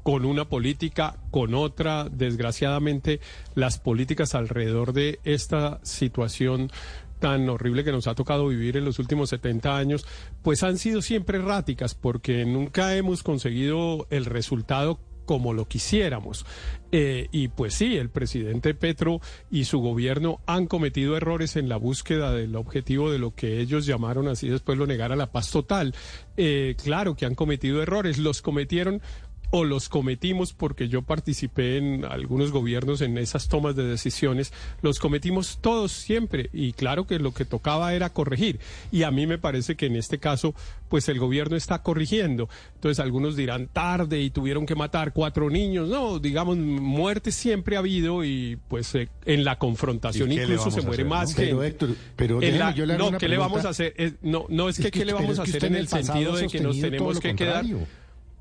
con 0.10 0.26
una 0.26 0.50
política, 0.50 1.18
con 1.30 1.54
otra. 1.54 2.10
Desgraciadamente, 2.10 3.20
las 3.54 3.78
políticas 3.78 4.34
alrededor 4.34 4.92
de 4.92 5.20
esta 5.24 5.80
situación 5.84 6.72
tan 7.20 7.48
horrible 7.48 7.84
que 7.84 7.92
nos 7.92 8.08
ha 8.08 8.16
tocado 8.16 8.48
vivir 8.48 8.76
en 8.76 8.86
los 8.86 8.98
últimos 8.98 9.30
70 9.30 9.78
años, 9.78 10.08
pues 10.42 10.64
han 10.64 10.80
sido 10.80 11.04
siempre 11.04 11.38
erráticas 11.38 11.94
porque 11.94 12.44
nunca 12.44 12.96
hemos 12.96 13.22
conseguido 13.22 14.08
el 14.10 14.26
resultado 14.26 15.00
como 15.30 15.54
lo 15.54 15.68
quisiéramos. 15.68 16.44
Eh, 16.92 17.28
y 17.32 17.50
pues 17.50 17.76
sí, 17.76 17.98
el 17.98 18.10
presidente 18.10 18.74
Petro 18.74 19.22
y 19.52 19.66
su 19.66 19.78
gobierno 19.78 20.40
han 20.48 20.66
cometido 20.66 21.16
errores 21.16 21.56
en 21.56 21.70
la 21.70 21.78
búsqueda 21.78 22.34
del 22.34 22.56
objetivo 22.56 23.12
de 23.12 23.20
lo 23.20 23.36
que 23.36 23.60
ellos 23.60 23.86
llamaron 23.86 24.28
así, 24.28 24.50
después 24.50 24.80
lo 24.80 24.88
negara 24.88 25.16
la 25.16 25.32
paz 25.32 25.52
total. 25.52 25.94
Eh, 26.36 26.76
claro 26.84 27.16
que 27.16 27.28
han 27.28 27.36
cometido 27.36 27.84
errores, 27.84 28.18
los 28.18 28.42
cometieron 28.42 29.04
o 29.52 29.64
los 29.66 29.90
cometimos 29.90 30.54
porque 30.54 30.90
yo 30.90 31.02
participé 31.02 31.78
en 31.78 32.06
algunos 32.06 32.52
gobiernos 32.52 33.02
en 33.02 33.18
esas 33.18 33.48
tomas 33.48 33.76
de 33.76 33.84
decisiones, 33.84 34.54
los 34.82 35.00
cometimos 35.00 35.58
todos 35.62 35.92
siempre 35.92 36.50
y 36.54 36.74
claro 36.74 37.08
que 37.08 37.20
lo 37.20 37.34
que 37.34 37.46
tocaba 37.46 37.94
era 37.94 38.10
corregir 38.12 38.60
y 38.92 39.04
a 39.04 39.12
mí 39.12 39.26
me 39.28 39.38
parece 39.38 39.76
que 39.76 39.88
en 39.88 39.96
este 39.96 40.20
caso 40.20 40.54
pues 40.90 41.08
el 41.10 41.20
gobierno 41.20 41.56
está 41.56 41.84
corrigiendo. 41.84 42.50
Entonces 42.76 43.00
algunos 43.00 43.36
dirán 43.36 43.68
tarde 43.68 44.22
y 44.22 44.30
tuvieron 44.32 44.66
que 44.66 44.74
matar 44.76 45.14
cuatro 45.14 45.50
niños, 45.50 45.88
no, 45.90 46.20
digamos 46.20 46.58
muerte 46.58 47.32
siempre 47.32 47.76
ha 47.76 47.80
habido 47.80 48.24
y 48.24 48.58
pues 48.68 48.94
eh, 48.96 49.10
en 49.26 49.44
la 49.44 49.58
confrontación 49.60 50.32
incluso 50.32 50.72
se 50.72 50.82
muere 50.82 51.04
más 51.06 51.34
que 51.36 51.44
Pero 51.44 51.62
gente. 51.62 51.68
Héctor, 51.68 51.90
pero 52.16 52.42
En 52.42 52.58
la- 52.60 52.68
déjeme, 52.68 52.78
yo 52.78 52.86
le 52.86 52.94
hago 52.94 53.04
no, 53.04 53.10
una 53.10 53.18
¿qué 53.18 53.28
le 53.28 53.38
vamos 53.38 53.66
a 53.66 53.70
hacer? 53.70 53.94
Es- 53.98 54.14
no, 54.22 54.46
no 54.50 54.70
es 54.70 54.78
que 54.78 54.84
Es 54.88 54.92
que- 54.92 55.00
qué 55.00 55.06
le 55.06 55.14
vamos 55.14 55.40
a 55.40 55.44
hacer 55.44 55.66
en 55.66 55.76
el 55.76 55.88
sentido 55.88 56.36
de 56.36 56.48
que 56.48 56.60
nos 56.60 56.80
tenemos 56.80 57.20
que 57.20 57.36
quedar. 57.36 57.66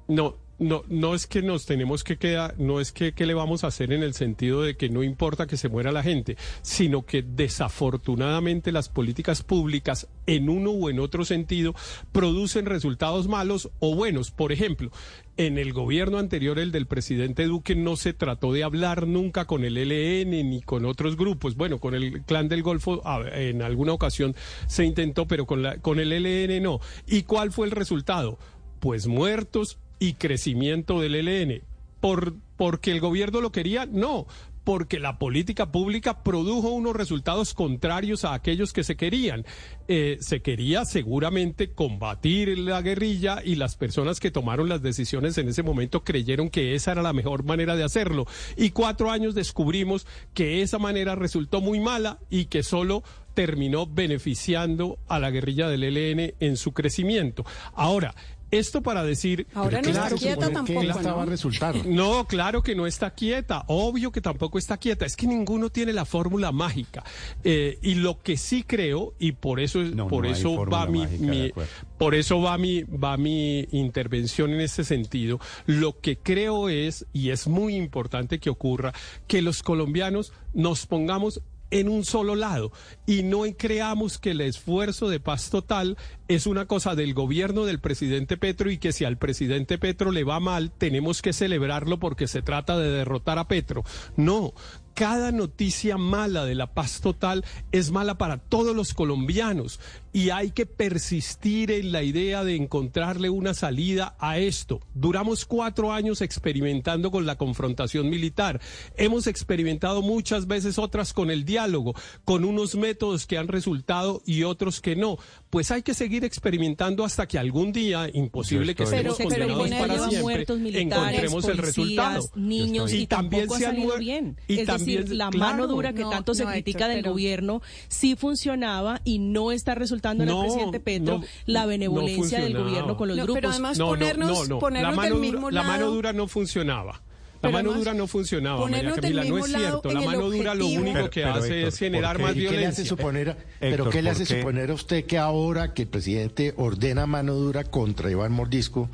No, 0.08 0.36
no, 0.58 0.82
no 0.88 1.14
es 1.14 1.26
que 1.26 1.42
nos 1.42 1.66
tenemos 1.66 2.02
que 2.02 2.16
quedar, 2.16 2.58
no 2.58 2.80
es 2.80 2.92
que 2.92 3.12
qué 3.12 3.26
le 3.26 3.34
vamos 3.34 3.62
a 3.62 3.68
hacer 3.68 3.92
en 3.92 4.02
el 4.02 4.14
sentido 4.14 4.62
de 4.62 4.76
que 4.76 4.88
no 4.88 5.02
importa 5.02 5.46
que 5.46 5.56
se 5.56 5.68
muera 5.68 5.92
la 5.92 6.02
gente, 6.02 6.36
sino 6.62 7.06
que 7.06 7.22
desafortunadamente 7.22 8.72
las 8.72 8.88
políticas 8.88 9.42
públicas 9.42 10.08
en 10.26 10.48
uno 10.48 10.72
u 10.72 10.88
en 10.88 10.98
otro 10.98 11.24
sentido 11.24 11.74
producen 12.10 12.66
resultados 12.66 13.28
malos 13.28 13.70
o 13.78 13.94
buenos. 13.94 14.30
Por 14.32 14.50
ejemplo, 14.50 14.90
en 15.36 15.58
el 15.58 15.72
gobierno 15.72 16.18
anterior, 16.18 16.58
el 16.58 16.72
del 16.72 16.86
presidente 16.86 17.44
Duque, 17.44 17.76
no 17.76 17.96
se 17.96 18.12
trató 18.12 18.52
de 18.52 18.64
hablar 18.64 19.06
nunca 19.06 19.44
con 19.44 19.64
el 19.64 19.76
ELN 19.76 20.30
ni 20.50 20.60
con 20.62 20.84
otros 20.86 21.16
grupos. 21.16 21.54
Bueno, 21.54 21.78
con 21.78 21.94
el 21.94 22.22
clan 22.22 22.48
del 22.48 22.64
Golfo 22.64 23.00
en 23.32 23.62
alguna 23.62 23.92
ocasión 23.92 24.34
se 24.66 24.84
intentó, 24.84 25.28
pero 25.28 25.46
con, 25.46 25.62
la, 25.62 25.78
con 25.78 26.00
el 26.00 26.12
ELN 26.12 26.62
no. 26.62 26.80
¿Y 27.06 27.22
cuál 27.22 27.52
fue 27.52 27.66
el 27.66 27.72
resultado? 27.72 28.38
Pues 28.80 29.06
muertos 29.06 29.78
y 29.98 30.14
crecimiento 30.14 31.00
del 31.00 31.14
ELN. 31.14 31.62
¿Por, 32.00 32.34
¿Porque 32.56 32.92
el 32.92 33.00
gobierno 33.00 33.40
lo 33.40 33.52
quería? 33.52 33.86
No. 33.86 34.26
Porque 34.64 35.00
la 35.00 35.18
política 35.18 35.72
pública 35.72 36.22
produjo 36.22 36.68
unos 36.68 36.94
resultados 36.94 37.54
contrarios 37.54 38.26
a 38.26 38.34
aquellos 38.34 38.74
que 38.74 38.84
se 38.84 38.96
querían. 38.96 39.46
Eh, 39.88 40.18
se 40.20 40.42
quería 40.42 40.84
seguramente 40.84 41.72
combatir 41.72 42.58
la 42.58 42.82
guerrilla 42.82 43.40
y 43.42 43.54
las 43.54 43.76
personas 43.76 44.20
que 44.20 44.30
tomaron 44.30 44.68
las 44.68 44.82
decisiones 44.82 45.38
en 45.38 45.48
ese 45.48 45.62
momento 45.62 46.04
creyeron 46.04 46.50
que 46.50 46.74
esa 46.74 46.92
era 46.92 47.00
la 47.00 47.14
mejor 47.14 47.44
manera 47.44 47.76
de 47.76 47.84
hacerlo. 47.84 48.26
Y 48.58 48.70
cuatro 48.70 49.10
años 49.10 49.34
descubrimos 49.34 50.06
que 50.34 50.60
esa 50.60 50.78
manera 50.78 51.14
resultó 51.14 51.62
muy 51.62 51.80
mala 51.80 52.18
y 52.28 52.44
que 52.44 52.62
solo 52.62 53.02
terminó 53.32 53.86
beneficiando 53.86 54.98
a 55.08 55.18
la 55.18 55.30
guerrilla 55.30 55.68
del 55.68 55.84
ELN 55.84 56.34
en 56.40 56.56
su 56.56 56.72
crecimiento. 56.72 57.46
Ahora, 57.72 58.14
esto 58.50 58.82
para 58.82 59.02
decir... 59.02 59.46
Ahora 59.54 59.82
no 59.82 59.88
está 59.88 60.10
quieta 60.10 60.50
tampoco, 60.50 60.82
¿no? 60.82 61.26
resultar. 61.26 61.86
No, 61.86 62.26
claro 62.26 62.62
que 62.62 62.74
no 62.74 62.86
está 62.86 63.10
quieta, 63.10 63.64
obvio 63.66 64.12
que 64.12 64.20
tampoco 64.20 64.58
está 64.58 64.76
quieta, 64.76 65.06
es 65.06 65.16
que 65.16 65.26
ninguno 65.26 65.70
tiene 65.70 65.92
la 65.92 66.04
fórmula 66.04 66.52
mágica. 66.52 67.04
Eh, 67.44 67.78
y 67.82 67.94
lo 67.94 68.20
que 68.22 68.36
sí 68.36 68.62
creo, 68.62 69.14
y 69.18 69.32
por 69.32 69.60
eso, 69.60 69.80
por 70.08 70.24
no 70.24 70.30
eso 70.30 70.66
va 70.66 70.86
mi, 70.86 71.52
por 71.98 72.14
eso 72.14 72.40
va 72.40 72.58
mi, 72.58 72.82
va 72.82 73.16
mi 73.16 73.68
intervención 73.72 74.52
en 74.52 74.60
este 74.60 74.84
sentido. 74.84 75.40
Lo 75.66 76.00
que 76.00 76.18
creo 76.18 76.68
es, 76.68 77.06
y 77.12 77.30
es 77.30 77.46
muy 77.48 77.76
importante 77.76 78.38
que 78.38 78.50
ocurra, 78.50 78.92
que 79.26 79.42
los 79.42 79.62
colombianos 79.62 80.32
nos 80.54 80.86
pongamos 80.86 81.42
en 81.70 81.88
un 81.88 82.04
solo 82.04 82.34
lado. 82.34 82.72
Y 83.06 83.22
no 83.22 83.42
creamos 83.56 84.18
que 84.18 84.30
el 84.32 84.40
esfuerzo 84.40 85.08
de 85.08 85.20
paz 85.20 85.50
total 85.50 85.96
es 86.28 86.46
una 86.46 86.66
cosa 86.66 86.94
del 86.94 87.14
gobierno 87.14 87.64
del 87.64 87.80
presidente 87.80 88.36
Petro 88.36 88.70
y 88.70 88.78
que 88.78 88.92
si 88.92 89.04
al 89.04 89.16
presidente 89.16 89.78
Petro 89.78 90.12
le 90.12 90.24
va 90.24 90.40
mal 90.40 90.70
tenemos 90.70 91.22
que 91.22 91.32
celebrarlo 91.32 91.98
porque 91.98 92.26
se 92.26 92.42
trata 92.42 92.78
de 92.78 92.90
derrotar 92.90 93.38
a 93.38 93.48
Petro. 93.48 93.84
No, 94.16 94.52
cada 94.94 95.30
noticia 95.30 95.96
mala 95.96 96.44
de 96.44 96.56
la 96.56 96.74
paz 96.74 97.00
total 97.00 97.44
es 97.70 97.92
mala 97.92 98.18
para 98.18 98.38
todos 98.38 98.74
los 98.74 98.94
colombianos 98.94 99.78
y 100.12 100.30
hay 100.30 100.50
que 100.50 100.66
persistir 100.66 101.70
en 101.70 101.92
la 101.92 102.02
idea 102.02 102.42
de 102.44 102.56
encontrarle 102.56 103.30
una 103.30 103.54
salida 103.54 104.16
a 104.18 104.38
esto. 104.38 104.80
Duramos 104.94 105.44
cuatro 105.44 105.92
años 105.92 106.22
experimentando 106.22 107.10
con 107.10 107.26
la 107.26 107.36
confrontación 107.36 108.08
militar. 108.08 108.60
Hemos 108.96 109.26
experimentado 109.26 110.00
muchas 110.02 110.46
veces 110.46 110.78
otras 110.78 111.12
con 111.12 111.30
el 111.30 111.44
diálogo, 111.44 111.94
con 112.24 112.44
unos 112.44 112.74
métodos 112.74 113.26
que 113.26 113.36
han 113.38 113.48
resultado 113.48 114.22
y 114.24 114.44
otros 114.44 114.80
que 114.80 114.96
no. 114.96 115.18
Pues 115.50 115.70
hay 115.70 115.82
que 115.82 115.94
seguir 115.94 116.24
experimentando 116.24 117.04
hasta 117.04 117.26
que 117.28 117.38
algún 117.38 117.72
día, 117.72 118.08
imposible 118.12 118.74
que 118.74 118.84
Pero- 118.84 119.12
estemos 119.14 119.16
pero 119.18 119.28
condenados 119.28 119.58
poner 119.62 119.80
para 119.80 119.94
lleva 119.94 120.08
siempre, 120.08 120.22
muertos 120.22 120.58
militares, 120.60 120.92
encontremos 120.92 121.44
el 121.44 121.50
policías, 121.56 121.66
resultado. 122.14 122.30
niños 122.36 122.92
y, 122.92 123.06
tampoco 123.06 123.54
ha 123.54 123.58
se 123.58 123.68
muer- 123.72 123.98
bien. 123.98 124.36
y 124.48 124.60
es 124.60 124.66
también- 124.66 125.00
decir, 125.02 125.16
la 125.16 125.30
claro. 125.30 125.52
mano 125.52 125.66
dura 125.66 125.92
que 125.92 126.02
No, 126.02 126.10
tanto 126.10 126.34
se 126.34 126.44
no, 126.44 126.50
critica 126.50 126.78
Héctor, 126.84 126.88
del 126.94 127.02
pero- 127.02 127.12
gobierno 127.12 127.62
sí 127.88 128.16
funcionaba 128.16 129.00
y 129.04 129.18
no 129.18 129.52
está 129.52 129.74
resultando 129.74 129.97
en 130.22 130.28
No, 130.28 130.40
el 130.42 130.46
presidente 130.48 130.80
Petro 130.80 131.18
no, 131.18 131.24
la 131.46 131.62
no 131.62 131.66
benevolencia 131.68 132.40
del 132.40 132.56
gobierno 132.56 132.96
con 132.96 133.08
los 133.08 133.16
No, 133.16 133.22
grupos. 133.24 133.40
pero 133.40 133.50
además 133.50 133.78
No, 133.78 133.84
no, 133.84 133.90
ponernos, 133.90 134.28
no, 134.30 134.44
no. 134.54 134.58
ponernos 134.58 134.90
la 134.90 134.96
mano 134.96 135.02
del 135.02 135.12
dura, 135.18 135.30
mismo 135.32 135.50
la 135.50 135.60
lado. 135.62 135.72
mano 135.72 135.90
dura 135.90 136.12
no 136.12 136.28
funcionaba. 136.28 136.92
La 137.40 137.42
Pero 137.42 137.52
mano 137.52 137.72
dura 137.72 137.94
no 137.94 138.08
funcionaba, 138.08 138.66
María 138.68 138.94
Camila, 138.96 139.22
no 139.24 139.38
es 139.38 139.46
cierto. 139.46 139.92
La 139.92 140.00
mano 140.00 140.28
dura 140.28 140.54
lo 140.56 140.66
único 140.66 140.92
Pero- 140.92 141.10
que 141.10 141.20
pero, 141.22 141.34
hace 141.34 141.54
Héctor, 141.58 141.68
es 141.68 141.78
generar 141.78 142.18
más 142.20 142.32
¿Y 142.32 142.34
qué 142.34 142.40
le 142.40 142.46
hace 142.48 142.56
violencia. 142.56 142.84
suponer, 142.84 143.36
pero 143.60 143.74
Héctor, 143.74 143.90
qué 143.92 144.02
le 144.02 144.10
¿por 144.10 144.22
hace 144.22 144.34
qué? 144.34 144.40
suponer 144.40 144.70
a 144.70 144.74
usted 144.74 145.04
que 145.04 145.18
ahora 145.18 145.72
que 145.72 145.82
el 145.82 145.88
presidente 145.88 146.52
ordena 146.56 147.06
mano 147.06 147.34
dura 147.34 147.62
contra 147.62 148.10
Iván 148.10 148.32
Mordisco 148.32 148.90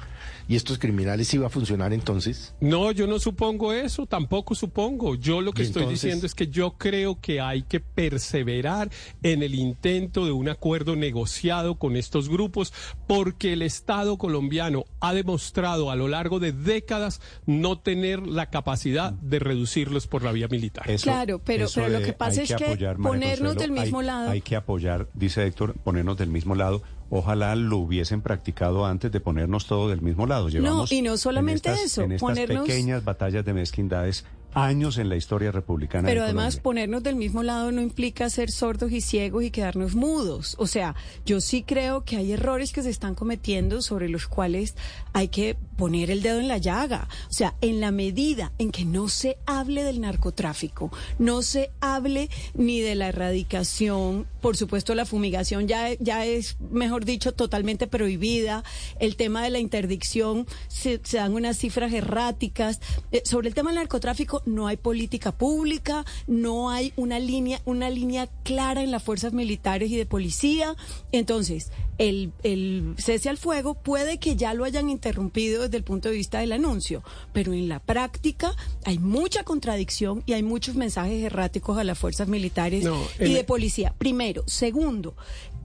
y 0.48 0.56
estos 0.56 0.78
criminales 0.78 1.28
sí 1.28 1.38
va 1.38 1.46
a 1.46 1.50
funcionar 1.50 1.92
entonces? 1.92 2.54
No, 2.60 2.90
yo 2.92 3.06
no 3.06 3.18
supongo 3.18 3.72
eso, 3.72 4.06
tampoco 4.06 4.54
supongo. 4.54 5.14
Yo 5.14 5.40
lo 5.40 5.52
que 5.52 5.62
estoy 5.62 5.82
entonces- 5.84 6.02
diciendo 6.02 6.26
es 6.26 6.34
que 6.34 6.48
yo 6.48 6.72
creo 6.78 7.20
que 7.20 7.40
hay 7.40 7.62
que 7.62 7.80
perseverar 7.80 8.90
en 9.22 9.42
el 9.42 9.54
intento 9.54 10.24
de 10.26 10.32
un 10.32 10.48
acuerdo 10.48 10.96
negociado 10.96 11.76
con 11.76 11.96
estos 11.96 12.28
grupos 12.28 12.72
porque 13.06 13.52
el 13.52 13.62
Estado 13.62 14.18
colombiano 14.18 14.84
ha 15.00 15.14
demostrado 15.14 15.90
a 15.90 15.96
lo 15.96 16.08
largo 16.08 16.40
de 16.40 16.52
décadas 16.52 17.20
no 17.46 17.78
tener 17.78 18.26
la 18.26 18.50
capacidad 18.50 19.12
de 19.12 19.38
reducirlos 19.38 20.06
por 20.06 20.22
la 20.22 20.32
vía 20.32 20.48
militar. 20.48 20.90
Eso- 20.90 21.04
Claro, 21.04 21.40
pero- 21.44 21.66
lo 21.88 22.00
que 22.02 22.12
pasa 22.12 22.42
es 22.42 22.48
que 22.54 22.64
apoyar, 22.64 22.96
ponernos 22.96 23.54
Consuelo, 23.54 23.60
del 23.60 23.70
mismo 23.72 24.00
hay- 24.00 24.06
lado. 24.06 24.30
Hay 24.30 24.40
que 24.40 24.56
apoyar, 24.56 25.08
dice 25.14 25.46
Héctor, 25.46 25.74
ponernos 25.84 26.16
del 26.16 26.28
mismo 26.30 26.54
lado. 26.54 26.82
Ojalá 27.10 27.54
lo 27.54 27.78
hubiesen 27.78 28.22
practicado 28.22 28.86
antes 28.86 29.12
de 29.12 29.20
ponernos 29.20 29.66
todo 29.66 29.88
del 29.88 30.00
mismo 30.02 30.26
lado. 30.26 30.48
Llevamos 30.48 30.90
y 30.90 31.02
no 31.02 31.16
solamente 31.16 31.68
en 31.68 31.74
estas, 31.74 31.86
eso, 31.92 32.02
en 32.02 32.12
estas 32.12 32.28
ponernos- 32.30 32.64
pequeñas 32.64 33.04
batallas 33.04 33.44
de 33.44 33.52
mezquindades 33.54 34.24
años 34.54 34.98
en 34.98 35.08
la 35.08 35.16
historia 35.16 35.52
republicana 35.52 36.08
Pero 36.08 36.22
de 36.22 36.26
además 36.26 36.54
Colombia. 36.56 36.62
ponernos 36.62 37.02
del 37.02 37.16
mismo 37.16 37.42
lado 37.42 37.72
no 37.72 37.82
implica 37.82 38.30
ser 38.30 38.50
sordos 38.50 38.92
y 38.92 39.00
ciegos 39.00 39.44
y 39.44 39.50
quedarnos 39.50 39.94
mudos. 39.94 40.56
O 40.58 40.66
sea, 40.66 40.94
yo 41.26 41.40
sí 41.40 41.62
creo 41.62 42.04
que 42.04 42.16
hay 42.16 42.32
errores 42.32 42.72
que 42.72 42.82
se 42.82 42.90
están 42.90 43.14
cometiendo 43.14 43.82
sobre 43.82 44.08
los 44.08 44.26
cuales 44.28 44.74
hay 45.12 45.28
que 45.28 45.56
poner 45.76 46.10
el 46.10 46.22
dedo 46.22 46.38
en 46.38 46.48
la 46.48 46.58
llaga. 46.58 47.08
O 47.28 47.32
sea, 47.32 47.54
en 47.60 47.80
la 47.80 47.90
medida 47.90 48.52
en 48.58 48.70
que 48.70 48.84
no 48.84 49.08
se 49.08 49.38
hable 49.46 49.82
del 49.82 50.00
narcotráfico, 50.00 50.92
no 51.18 51.42
se 51.42 51.70
hable 51.80 52.30
ni 52.54 52.80
de 52.80 52.94
la 52.94 53.08
erradicación, 53.08 54.26
por 54.40 54.56
supuesto 54.56 54.94
la 54.94 55.04
fumigación 55.06 55.66
ya, 55.66 55.92
ya 55.94 56.24
es, 56.24 56.56
mejor 56.70 57.04
dicho, 57.04 57.32
totalmente 57.32 57.86
prohibida. 57.86 58.62
El 59.00 59.16
tema 59.16 59.42
de 59.42 59.50
la 59.50 59.58
interdicción, 59.58 60.46
se, 60.68 61.00
se 61.02 61.16
dan 61.16 61.34
unas 61.34 61.58
cifras 61.58 61.92
erráticas. 61.92 62.80
Eh, 63.10 63.22
sobre 63.24 63.48
el 63.48 63.54
tema 63.54 63.70
del 63.70 63.80
narcotráfico 63.80 64.42
no 64.46 64.66
hay 64.66 64.76
política 64.76 65.32
pública, 65.32 66.04
no 66.26 66.70
hay 66.70 66.92
una 66.96 67.18
línea, 67.18 67.60
una 67.64 67.90
línea 67.90 68.28
clara 68.42 68.82
en 68.82 68.90
las 68.90 69.02
fuerzas 69.02 69.32
militares 69.32 69.90
y 69.90 69.96
de 69.96 70.06
policía. 70.06 70.76
Entonces, 71.12 71.70
el, 71.98 72.32
el 72.42 72.94
cese 72.98 73.28
al 73.28 73.38
fuego 73.38 73.74
puede 73.74 74.18
que 74.18 74.36
ya 74.36 74.54
lo 74.54 74.64
hayan 74.64 74.90
interrumpido 74.90 75.62
desde 75.62 75.76
el 75.76 75.84
punto 75.84 76.08
de 76.08 76.16
vista 76.16 76.40
del 76.40 76.52
anuncio, 76.52 77.02
pero 77.32 77.52
en 77.52 77.68
la 77.68 77.78
práctica 77.78 78.54
hay 78.84 78.98
mucha 78.98 79.44
contradicción 79.44 80.22
y 80.26 80.32
hay 80.32 80.42
muchos 80.42 80.74
mensajes 80.74 81.22
erráticos 81.22 81.78
a 81.78 81.84
las 81.84 81.98
fuerzas 81.98 82.28
militares 82.28 82.84
No, 82.84 83.00
y 83.20 83.34
de 83.34 83.44
policía. 83.44 83.94
Primero. 83.96 84.42
Segundo, 84.46 85.14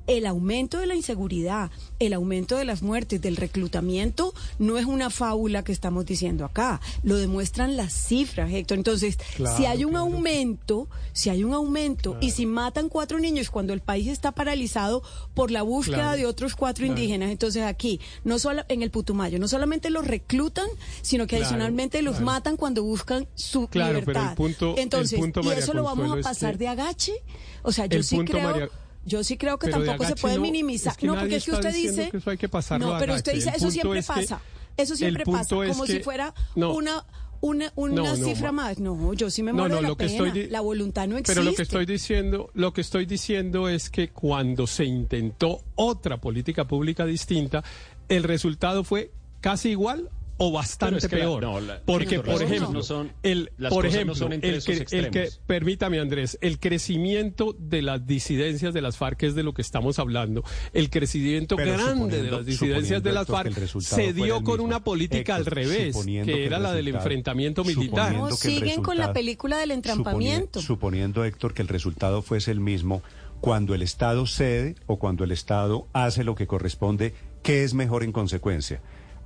el 0.09 0.25
aumento 0.25 0.79
de 0.79 0.87
la 0.87 0.95
inseguridad, 0.95 1.69
el 1.99 2.13
aumento 2.13 2.57
de 2.57 2.65
las 2.65 2.81
muertes, 2.81 3.21
del 3.21 3.37
reclutamiento, 3.37 4.33
no 4.57 4.77
es 4.77 4.85
una 4.85 5.09
fábula 5.09 5.63
que 5.63 5.71
estamos 5.71 6.05
diciendo 6.05 6.45
acá. 6.45 6.81
Lo 7.03 7.15
demuestran 7.17 7.77
las 7.77 7.93
cifras, 7.93 8.51
Héctor. 8.51 8.77
Entonces, 8.79 9.17
Claro, 9.35 9.55
si 9.55 9.65
hay 9.65 9.85
un 9.85 9.91
claro. 9.91 10.05
aumento, 10.05 10.87
si 11.13 11.29
hay 11.29 11.43
un 11.43 11.53
aumento 11.53 12.17
y 12.21 12.31
si 12.31 12.45
matan 12.45 12.89
cuatro 12.89 13.19
niños 13.19 13.49
cuando 13.51 13.71
el 13.71 13.81
país 13.81 14.07
está 14.07 14.31
paralizado 14.31 15.03
por 15.33 15.51
la 15.51 15.61
búsqueda 15.61 16.15
de 16.15 16.25
otros 16.25 16.55
cuatro 16.55 16.85
indígenas, 16.85 17.29
entonces 17.29 17.63
aquí, 17.63 17.99
no 18.23 18.39
solo 18.39 18.63
en 18.67 18.81
el 18.81 18.89
Putumayo, 18.89 19.37
no 19.39 19.47
solamente 19.47 19.89
los 19.91 20.07
reclutan, 20.07 20.67
sino 21.03 21.27
que 21.27 21.35
adicionalmente 21.37 22.01
los 22.01 22.19
matan 22.19 22.57
cuando 22.57 22.83
buscan 22.83 23.27
su 23.35 23.67
Claro, 23.67 24.01
pero 24.03 24.19
el 24.19 24.25
libertad. 24.27 24.75
el 24.75 24.79
entonces, 24.79 25.19
¿y 25.43 25.49
eso 25.49 25.73
lo 25.73 25.83
vamos 25.83 26.15
a 26.15 26.19
es 26.19 26.23
pasar 26.25 26.53
que- 26.53 26.57
de 26.59 26.67
agache? 26.67 27.13
O 27.61 27.71
sea, 27.71 27.85
yo 27.85 28.01
sí 28.01 28.15
punto, 28.15 28.31
creo... 28.31 28.49
María- 28.49 28.69
Yo 29.05 29.23
sí 29.23 29.37
creo 29.37 29.57
que 29.57 29.67
Pero 29.67 29.83
tampoco 29.85 30.07
se 30.09 30.15
puede 30.15 30.35
no, 30.35 30.41
minimizar. 30.41 30.91
es 30.91 30.97
que 30.97 31.07
no, 31.07 31.15
porque 31.17 31.37
es 31.37 31.45
que 31.45 31.51
usted 31.51 31.73
dice. 31.73 32.09
que 32.09 32.17
eso 32.17 32.29
hay 32.29 32.37
que 32.37 32.49
pasarlo 32.49 32.93
no, 32.93 32.99
pero 32.99 33.15
usted 33.15 33.33
dice, 33.33 33.51
eso 33.55 33.71
siempre 33.71 33.99
es 33.99 34.07
que- 34.07 34.13
pasa. 34.13 34.41
Eso 34.77 34.95
siempre 34.95 35.25
pasa, 35.25 35.55
como 35.55 35.83
que- 35.85 35.93
si 35.93 35.99
fuera 35.99 36.33
no. 36.55 36.73
una 36.73 37.05
una, 37.41 37.71
una 37.75 38.17
cifra 38.17 38.51
más. 38.51 38.79
No, 38.79 39.13
yo 39.13 39.29
sí 39.29 39.43
me 39.43 39.53
muero 39.53 39.69
no, 39.69 39.75
de 39.77 39.81
la 39.83 39.87
lo 39.87 39.95
que 39.95 40.07
pena. 40.07 40.25
estoy 40.27 40.31
di- 40.43 40.49
la 40.49 40.59
voluntad 40.59 41.07
no 41.07 41.15
existe. 41.17 41.33
Pero 41.39 41.49
lo 41.49 41.55
que 41.55 41.61
estoy 41.61 41.85
diciendo, 41.85 42.49
lo 42.53 42.73
que 42.73 42.81
estoy 42.81 43.05
diciendo 43.05 43.69
es 43.69 43.89
que 43.89 44.09
cuando 44.09 44.67
se 44.67 44.83
intentó 44.83 45.61
otra 45.75 46.17
política 46.19 46.67
pública 46.67 47.05
distinta, 47.05 47.63
el 48.09 48.23
resultado 48.23 48.83
fue 48.83 49.11
casi 49.39 49.69
igual 49.69 50.09
o 50.41 50.51
bastante 50.51 50.95
Pero 50.95 50.97
es 50.97 51.07
que 51.07 51.15
la- 51.17 51.21
peor. 51.25 51.41
no, 51.43 51.59
la- 51.59 51.81
Porque, 51.85 52.19
por 52.21 52.41
ejemplo, 52.41 52.71
no 52.71 52.81
son- 52.81 53.11
el, 53.23 53.51
las 53.57 53.71
por 53.73 53.83
cosas 53.83 53.93
no 53.93 54.13
ejemplo, 54.13 54.15
son 54.15 54.33
entre 54.33 54.49
el 54.49 54.55
esos 54.55 54.65
que, 54.65 54.71
el 54.71 54.85
que, 54.87 54.99
extremos. 55.23 55.41
permítame 55.45 55.99
Andrés, 55.99 56.37
el 56.41 56.59
crecimiento 56.59 57.55
de 57.59 57.81
las 57.81 58.07
disidencias 58.07 58.73
de 58.73 58.81
las 58.81 58.97
FARC 58.97 59.23
es 59.23 59.35
de 59.35 59.43
lo 59.43 59.53
que 59.53 59.61
estamos 59.61 59.99
hablando. 59.99 60.43
El 60.73 60.89
crecimiento 60.89 61.55
Pero 61.57 61.73
grande 61.73 61.91
de 61.91 61.93
suponiendo- 62.29 62.37
las 62.37 62.45
disidencias 62.45 63.03
de 63.03 63.11
suponiendo, 63.11 63.11
las 63.13 63.27
FARC 63.27 63.81
se 63.81 64.13
dio 64.13 64.35
con 64.43 64.53
mismo. 64.55 64.63
una 64.65 64.83
política 64.83 65.35
al 65.35 65.45
revés, 65.45 65.93
suponiendo 65.93 66.25
que 66.31 66.39
que 66.39 66.45
era 66.45 66.57
la 66.59 66.73
del 66.73 66.87
enfrentamiento 66.87 67.63
militar. 67.63 67.85
suponiendo 68.13 68.29
No, 68.29 68.35
siguen 68.35 68.81
con 68.81 68.97
la 68.97 69.11
película 69.13 69.57
del 69.57 69.71
entrampamiento. 69.71 70.61
Suponie- 70.61 70.65
suponiendo, 70.65 71.25
Héctor, 71.25 71.53
que 71.53 71.61
el 71.61 71.67
resultado 71.67 72.21
fuese 72.21 72.51
el 72.51 72.61
mismo, 72.61 73.03
cuando 73.41 73.75
el 73.75 73.81
Estado 73.81 74.25
cede 74.25 74.75
o 74.85 74.99
cuando 74.99 75.23
el 75.25 75.31
Estado 75.31 75.87
hace 75.93 76.23
lo 76.23 76.35
que 76.35 76.47
corresponde, 76.47 77.13
¿qué 77.43 77.63
es 77.63 77.73
mejor 77.73 78.03
en 78.03 78.11
consecuencia? 78.11 78.81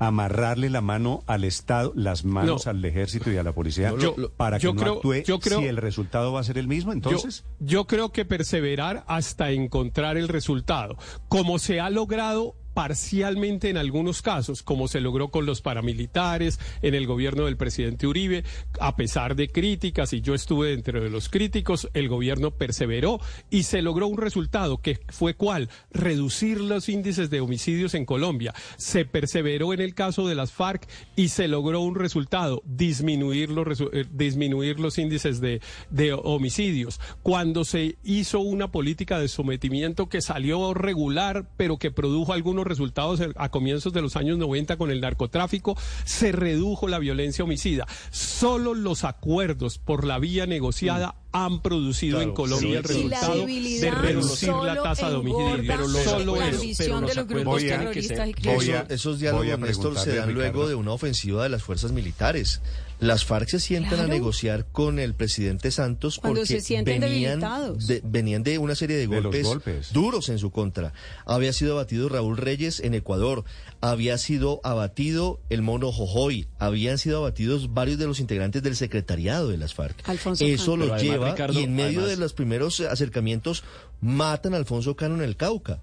Amarrarle 0.07 0.69
la 0.69 0.81
mano 0.81 1.23
al 1.27 1.43
Estado, 1.43 1.91
las 1.95 2.25
manos 2.25 2.65
No. 2.65 2.69
al 2.71 2.83
ejército 2.85 3.31
y 3.31 3.37
a 3.37 3.43
la 3.43 3.51
policía 3.53 3.91
No, 3.91 4.15
para 4.35 4.57
que 4.57 4.63
yo 4.63 4.73
no 4.73 4.81
creo- 4.81 4.93
actúe 4.95 5.23
yo 5.25 5.39
creo- 5.39 5.59
si 5.59 5.65
el 5.65 5.77
resultado 5.77 6.33
va 6.33 6.39
a 6.39 6.43
ser 6.43 6.57
el 6.57 6.67
mismo, 6.67 6.91
Yo- 6.91 6.95
entonces. 6.95 7.43
Yo, 7.59 7.85
creo 7.85 8.11
que 8.11 8.25
perseverar 8.25 9.03
hasta 9.07 9.51
encontrar 9.51 10.17
el 10.17 10.27
resultado, 10.27 10.97
como 11.29 11.59
se 11.59 11.79
ha 11.79 11.89
logrado 11.89 12.55
parcialmente 12.73 13.69
en 13.69 13.77
algunos 13.77 14.21
casos, 14.21 14.63
como 14.63 14.87
se 14.87 15.01
logró 15.01 15.29
con 15.29 15.45
los 15.45 15.61
paramilitares 15.61 16.59
en 16.81 16.95
el 16.95 17.07
gobierno 17.07 17.45
del 17.45 17.57
presidente 17.57 18.07
Uribe, 18.07 18.43
a 18.79 18.95
pesar 18.95 19.35
de 19.35 19.49
críticas, 19.49 20.13
y 20.13 20.21
yo 20.21 20.33
estuve 20.33 20.69
dentro 20.69 21.01
de 21.01 21.09
los 21.09 21.29
críticos, 21.29 21.89
el 21.93 22.09
gobierno 22.09 22.51
perseveró 22.51 23.19
y 23.49 23.63
se 23.63 23.81
logró 23.81 24.07
un 24.07 24.17
resultado 24.17 24.77
que 24.81 24.99
fue 25.09 25.35
cuál, 25.35 25.69
reducir 25.91 26.59
los 26.59 26.89
índices 26.89 27.29
de 27.29 27.41
homicidios 27.41 27.93
en 27.93 28.05
Colombia. 28.05 28.53
Se 28.77 29.05
perseveró 29.05 29.73
en 29.73 29.81
el 29.81 29.93
caso 29.93 30.27
de 30.27 30.35
las 30.35 30.51
FARC 30.51 30.87
y 31.15 31.29
se 31.29 31.47
logró 31.47 31.81
un 31.81 31.95
resultado, 31.95 32.61
disminuir 32.65 33.49
los, 33.49 33.81
eh, 33.81 34.05
disminuir 34.11 34.79
los 34.79 34.97
índices 34.97 35.41
de, 35.41 35.61
de 35.89 36.13
homicidios. 36.13 36.99
Cuando 37.21 37.65
se 37.65 37.97
hizo 38.03 38.39
una 38.39 38.71
política 38.71 39.19
de 39.19 39.27
sometimiento 39.27 40.09
que 40.09 40.21
salió 40.21 40.73
regular, 40.73 41.49
pero 41.57 41.77
que 41.77 41.91
produjo 41.91 42.33
algunos 42.33 42.62
resultados 42.67 43.21
a 43.35 43.49
comienzos 43.49 43.93
de 43.93 44.01
los 44.01 44.15
años 44.15 44.37
90 44.37 44.77
con 44.77 44.91
el 44.91 45.01
narcotráfico, 45.01 45.77
se 46.05 46.31
redujo 46.31 46.87
la 46.87 46.99
violencia 46.99 47.43
homicida. 47.43 47.85
Solo 48.11 48.73
los 48.73 49.03
acuerdos 49.03 49.77
por 49.77 50.05
la 50.05 50.19
vía 50.19 50.45
negociada 50.45 51.15
han 51.31 51.61
producido 51.61 52.21
en 52.21 52.31
Colombia 52.33 52.79
el 52.79 52.85
sí. 52.85 53.03
La 53.09 53.19
resultado 53.19 53.45
de 53.47 53.91
reducir 53.91 54.49
la 54.49 54.55
solo 54.75 54.83
tasa 54.83 55.09
de 55.09 55.15
homicidios. 55.15 55.51
engorda 55.59 55.73
Pero 55.75 55.87
solo 56.03 56.35
la 56.35 56.49
eso. 56.49 57.01
de 57.01 57.15
los 57.15 57.27
grupos 57.27 57.45
Voy 57.45 57.69
a- 57.71 57.79
terroristas 57.79 58.17
y 58.29 58.31
voy 58.31 58.33
criminales. 58.57 58.91
esos 58.91 59.19
diálogos, 59.19 59.59
Néstor, 59.59 59.97
se 59.97 60.15
dan 60.15 60.33
luego 60.33 60.67
de 60.67 60.75
una 60.75 60.91
ofensiva 60.91 61.41
de 61.43 61.49
las 61.49 61.63
fuerzas 61.63 61.91
militares. 61.91 62.61
Las 63.03 63.25
FARC 63.25 63.49
se 63.49 63.59
sientan 63.59 63.99
a 63.99 64.07
negociar 64.07 64.65
con 64.71 64.97
el 64.97 65.13
presidente 65.13 65.71
Santos 65.71 66.19
Cuando 66.19 66.39
porque 66.39 66.61
se 66.61 66.81
venían 66.83 67.41
de, 67.77 68.01
venían 68.05 68.43
de 68.43 68.57
una 68.59 68.75
serie 68.75 68.95
de 68.95 69.07
golpes, 69.07 69.91
duros 69.91 70.29
en 70.29 70.39
su 70.39 70.51
contra. 70.51 70.93
Había 71.25 71.51
sido 71.51 71.73
abatido 71.73 72.07
Raúl 72.07 72.37
Reyes 72.37 72.79
en 72.79 72.93
Ecuador, 72.93 73.43
había 73.81 74.17
sido 74.17 74.61
abatido 74.63 75.41
el 75.49 75.61
mono 75.61 75.91
Jojoy, 75.91 76.47
habían 76.59 76.97
sido 76.97 77.17
abatidos 77.17 77.73
varios 77.73 77.97
de 77.99 78.07
los 78.07 78.21
integrantes 78.21 78.63
del 78.63 78.77
secretariado 78.77 79.49
de 79.49 79.57
las 79.57 79.73
FARC. 79.73 80.07
Alfonso 80.07 80.45
Eso 80.45 80.71
Cano. 80.71 80.77
los 80.77 80.85
Pero 80.85 80.95
además, 80.95 81.11
lleva 81.13 81.31
Ricardo, 81.31 81.59
y 81.59 81.63
en 81.63 81.75
medio 81.75 81.99
además- 81.99 82.09
de 82.09 82.17
los 82.17 82.33
primeros 82.33 82.79
acercamientos 82.79 83.65
matan 83.99 84.53
a 84.53 84.57
Alfonso 84.57 84.95
Cano 84.95 85.15
en 85.15 85.23
el 85.23 85.35
Cauca. 85.35 85.81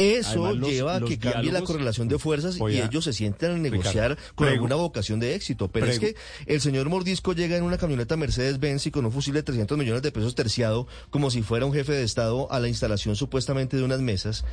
Eso 0.00 0.30
Además, 0.46 0.56
los- 0.56 0.70
lleva 0.70 0.96
a 0.96 1.00
que 1.00 1.18
cambie 1.18 1.52
la 1.52 1.60
correlación 1.62 2.08
de 2.08 2.18
fuerzas 2.18 2.56
y 2.56 2.78
a- 2.78 2.86
ellos 2.86 3.04
se 3.04 3.12
sientan 3.12 3.50
a 3.52 3.58
negociar 3.58 4.10
Ricardo, 4.10 4.34
con 4.34 4.48
alguna 4.48 4.74
vocación 4.76 5.20
de 5.20 5.34
éxito. 5.34 5.68
Pero 5.68 5.86
es 5.86 5.98
que 5.98 6.14
el 6.46 6.60
señor 6.60 6.88
Mordisco 6.88 7.32
llega 7.34 7.56
en 7.56 7.64
una 7.64 7.76
camioneta 7.78 8.16
Mercedes-Benz 8.16 8.86
y 8.86 8.90
con 8.90 9.04
un 9.04 9.12
fusil 9.12 9.34
de 9.34 9.42
300 9.42 9.76
millones 9.76 10.02
de 10.02 10.10
pesos 10.12 10.34
terciado, 10.34 10.86
como 11.10 11.30
si 11.30 11.42
fuera 11.42 11.66
un 11.66 11.72
jefe 11.72 11.92
de 11.92 12.02
Estado, 12.04 12.50
a 12.50 12.60
la 12.60 12.68
instalación 12.68 13.14
supuestamente 13.16 13.76
de 13.76 13.82
unas 13.82 14.00
mesas. 14.00 14.44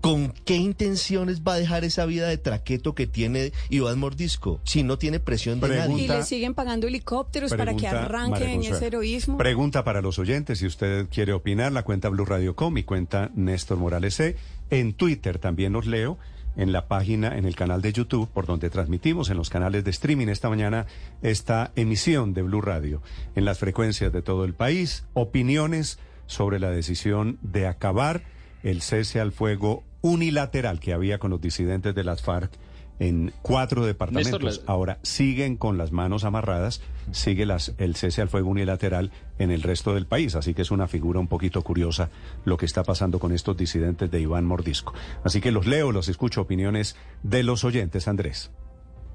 ¿Con 0.00 0.32
qué 0.46 0.56
intenciones 0.56 1.42
va 1.42 1.52
a 1.54 1.58
dejar 1.58 1.84
esa 1.84 2.06
vida 2.06 2.26
de 2.26 2.38
traqueto 2.38 2.94
que 2.94 3.06
tiene 3.06 3.52
Iván 3.68 3.98
Mordisco 3.98 4.58
si 4.64 4.82
no 4.82 4.96
tiene 4.96 5.20
presión 5.20 5.60
de 5.60 5.66
Pregunta- 5.68 5.88
nadie? 5.90 6.04
Y 6.04 6.08
le 6.08 6.22
siguen 6.24 6.54
pagando 6.54 6.86
helicópteros 6.88 7.50
para 7.52 7.76
que 7.76 7.86
María 8.30 8.52
en 8.54 8.64
ese 8.64 8.86
heroísmo. 8.86 9.36
Pregunta 9.36 9.84
para 9.84 10.00
los 10.00 10.18
oyentes, 10.18 10.58
si 10.60 10.66
usted 10.66 11.06
quiere 11.10 11.34
opinar, 11.34 11.72
la 11.72 11.82
cuenta 11.82 12.08
Blue 12.08 12.24
Radio 12.24 12.56
Com 12.56 12.78
y 12.78 12.82
cuenta 12.84 13.30
Néstor 13.34 13.76
Morales 13.76 14.14
C. 14.14 14.36
En 14.70 14.94
Twitter 14.94 15.38
también 15.38 15.72
los 15.72 15.86
leo, 15.86 16.18
en 16.56 16.72
la 16.72 16.88
página, 16.88 17.36
en 17.36 17.44
el 17.44 17.56
canal 17.56 17.82
de 17.82 17.92
YouTube, 17.92 18.28
por 18.28 18.46
donde 18.46 18.70
transmitimos 18.70 19.30
en 19.30 19.36
los 19.36 19.50
canales 19.50 19.84
de 19.84 19.90
streaming 19.90 20.28
esta 20.28 20.48
mañana 20.48 20.86
esta 21.22 21.72
emisión 21.76 22.34
de 22.34 22.42
Blue 22.42 22.60
Radio, 22.60 23.02
en 23.34 23.44
las 23.44 23.58
frecuencias 23.58 24.12
de 24.12 24.22
todo 24.22 24.44
el 24.44 24.54
país, 24.54 25.04
opiniones 25.14 25.98
sobre 26.26 26.58
la 26.58 26.70
decisión 26.70 27.38
de 27.42 27.66
acabar 27.66 28.22
el 28.62 28.82
cese 28.82 29.20
al 29.20 29.32
fuego 29.32 29.84
unilateral 30.02 30.80
que 30.80 30.92
había 30.92 31.18
con 31.18 31.30
los 31.30 31.40
disidentes 31.40 31.94
de 31.94 32.04
las 32.04 32.22
FARC 32.22 32.52
en 33.00 33.32
cuatro 33.42 33.84
departamentos. 33.84 34.62
Ahora 34.66 34.98
siguen 35.02 35.56
con 35.56 35.78
las 35.78 35.90
manos 35.90 36.24
amarradas, 36.24 36.82
sigue 37.10 37.46
las, 37.46 37.74
el 37.78 37.96
cese 37.96 38.20
al 38.22 38.28
fuego 38.28 38.50
unilateral 38.50 39.10
en 39.38 39.50
el 39.50 39.62
resto 39.62 39.94
del 39.94 40.06
país. 40.06 40.36
Así 40.36 40.54
que 40.54 40.62
es 40.62 40.70
una 40.70 40.86
figura 40.86 41.18
un 41.18 41.26
poquito 41.26 41.62
curiosa 41.62 42.10
lo 42.44 42.56
que 42.58 42.66
está 42.66 42.84
pasando 42.84 43.18
con 43.18 43.32
estos 43.32 43.56
disidentes 43.56 44.10
de 44.10 44.20
Iván 44.20 44.44
Mordisco. 44.44 44.92
Así 45.24 45.40
que 45.40 45.50
los 45.50 45.66
leo, 45.66 45.90
los 45.90 46.08
escucho, 46.08 46.42
opiniones 46.42 46.94
de 47.22 47.42
los 47.42 47.64
oyentes, 47.64 48.06
Andrés. 48.06 48.50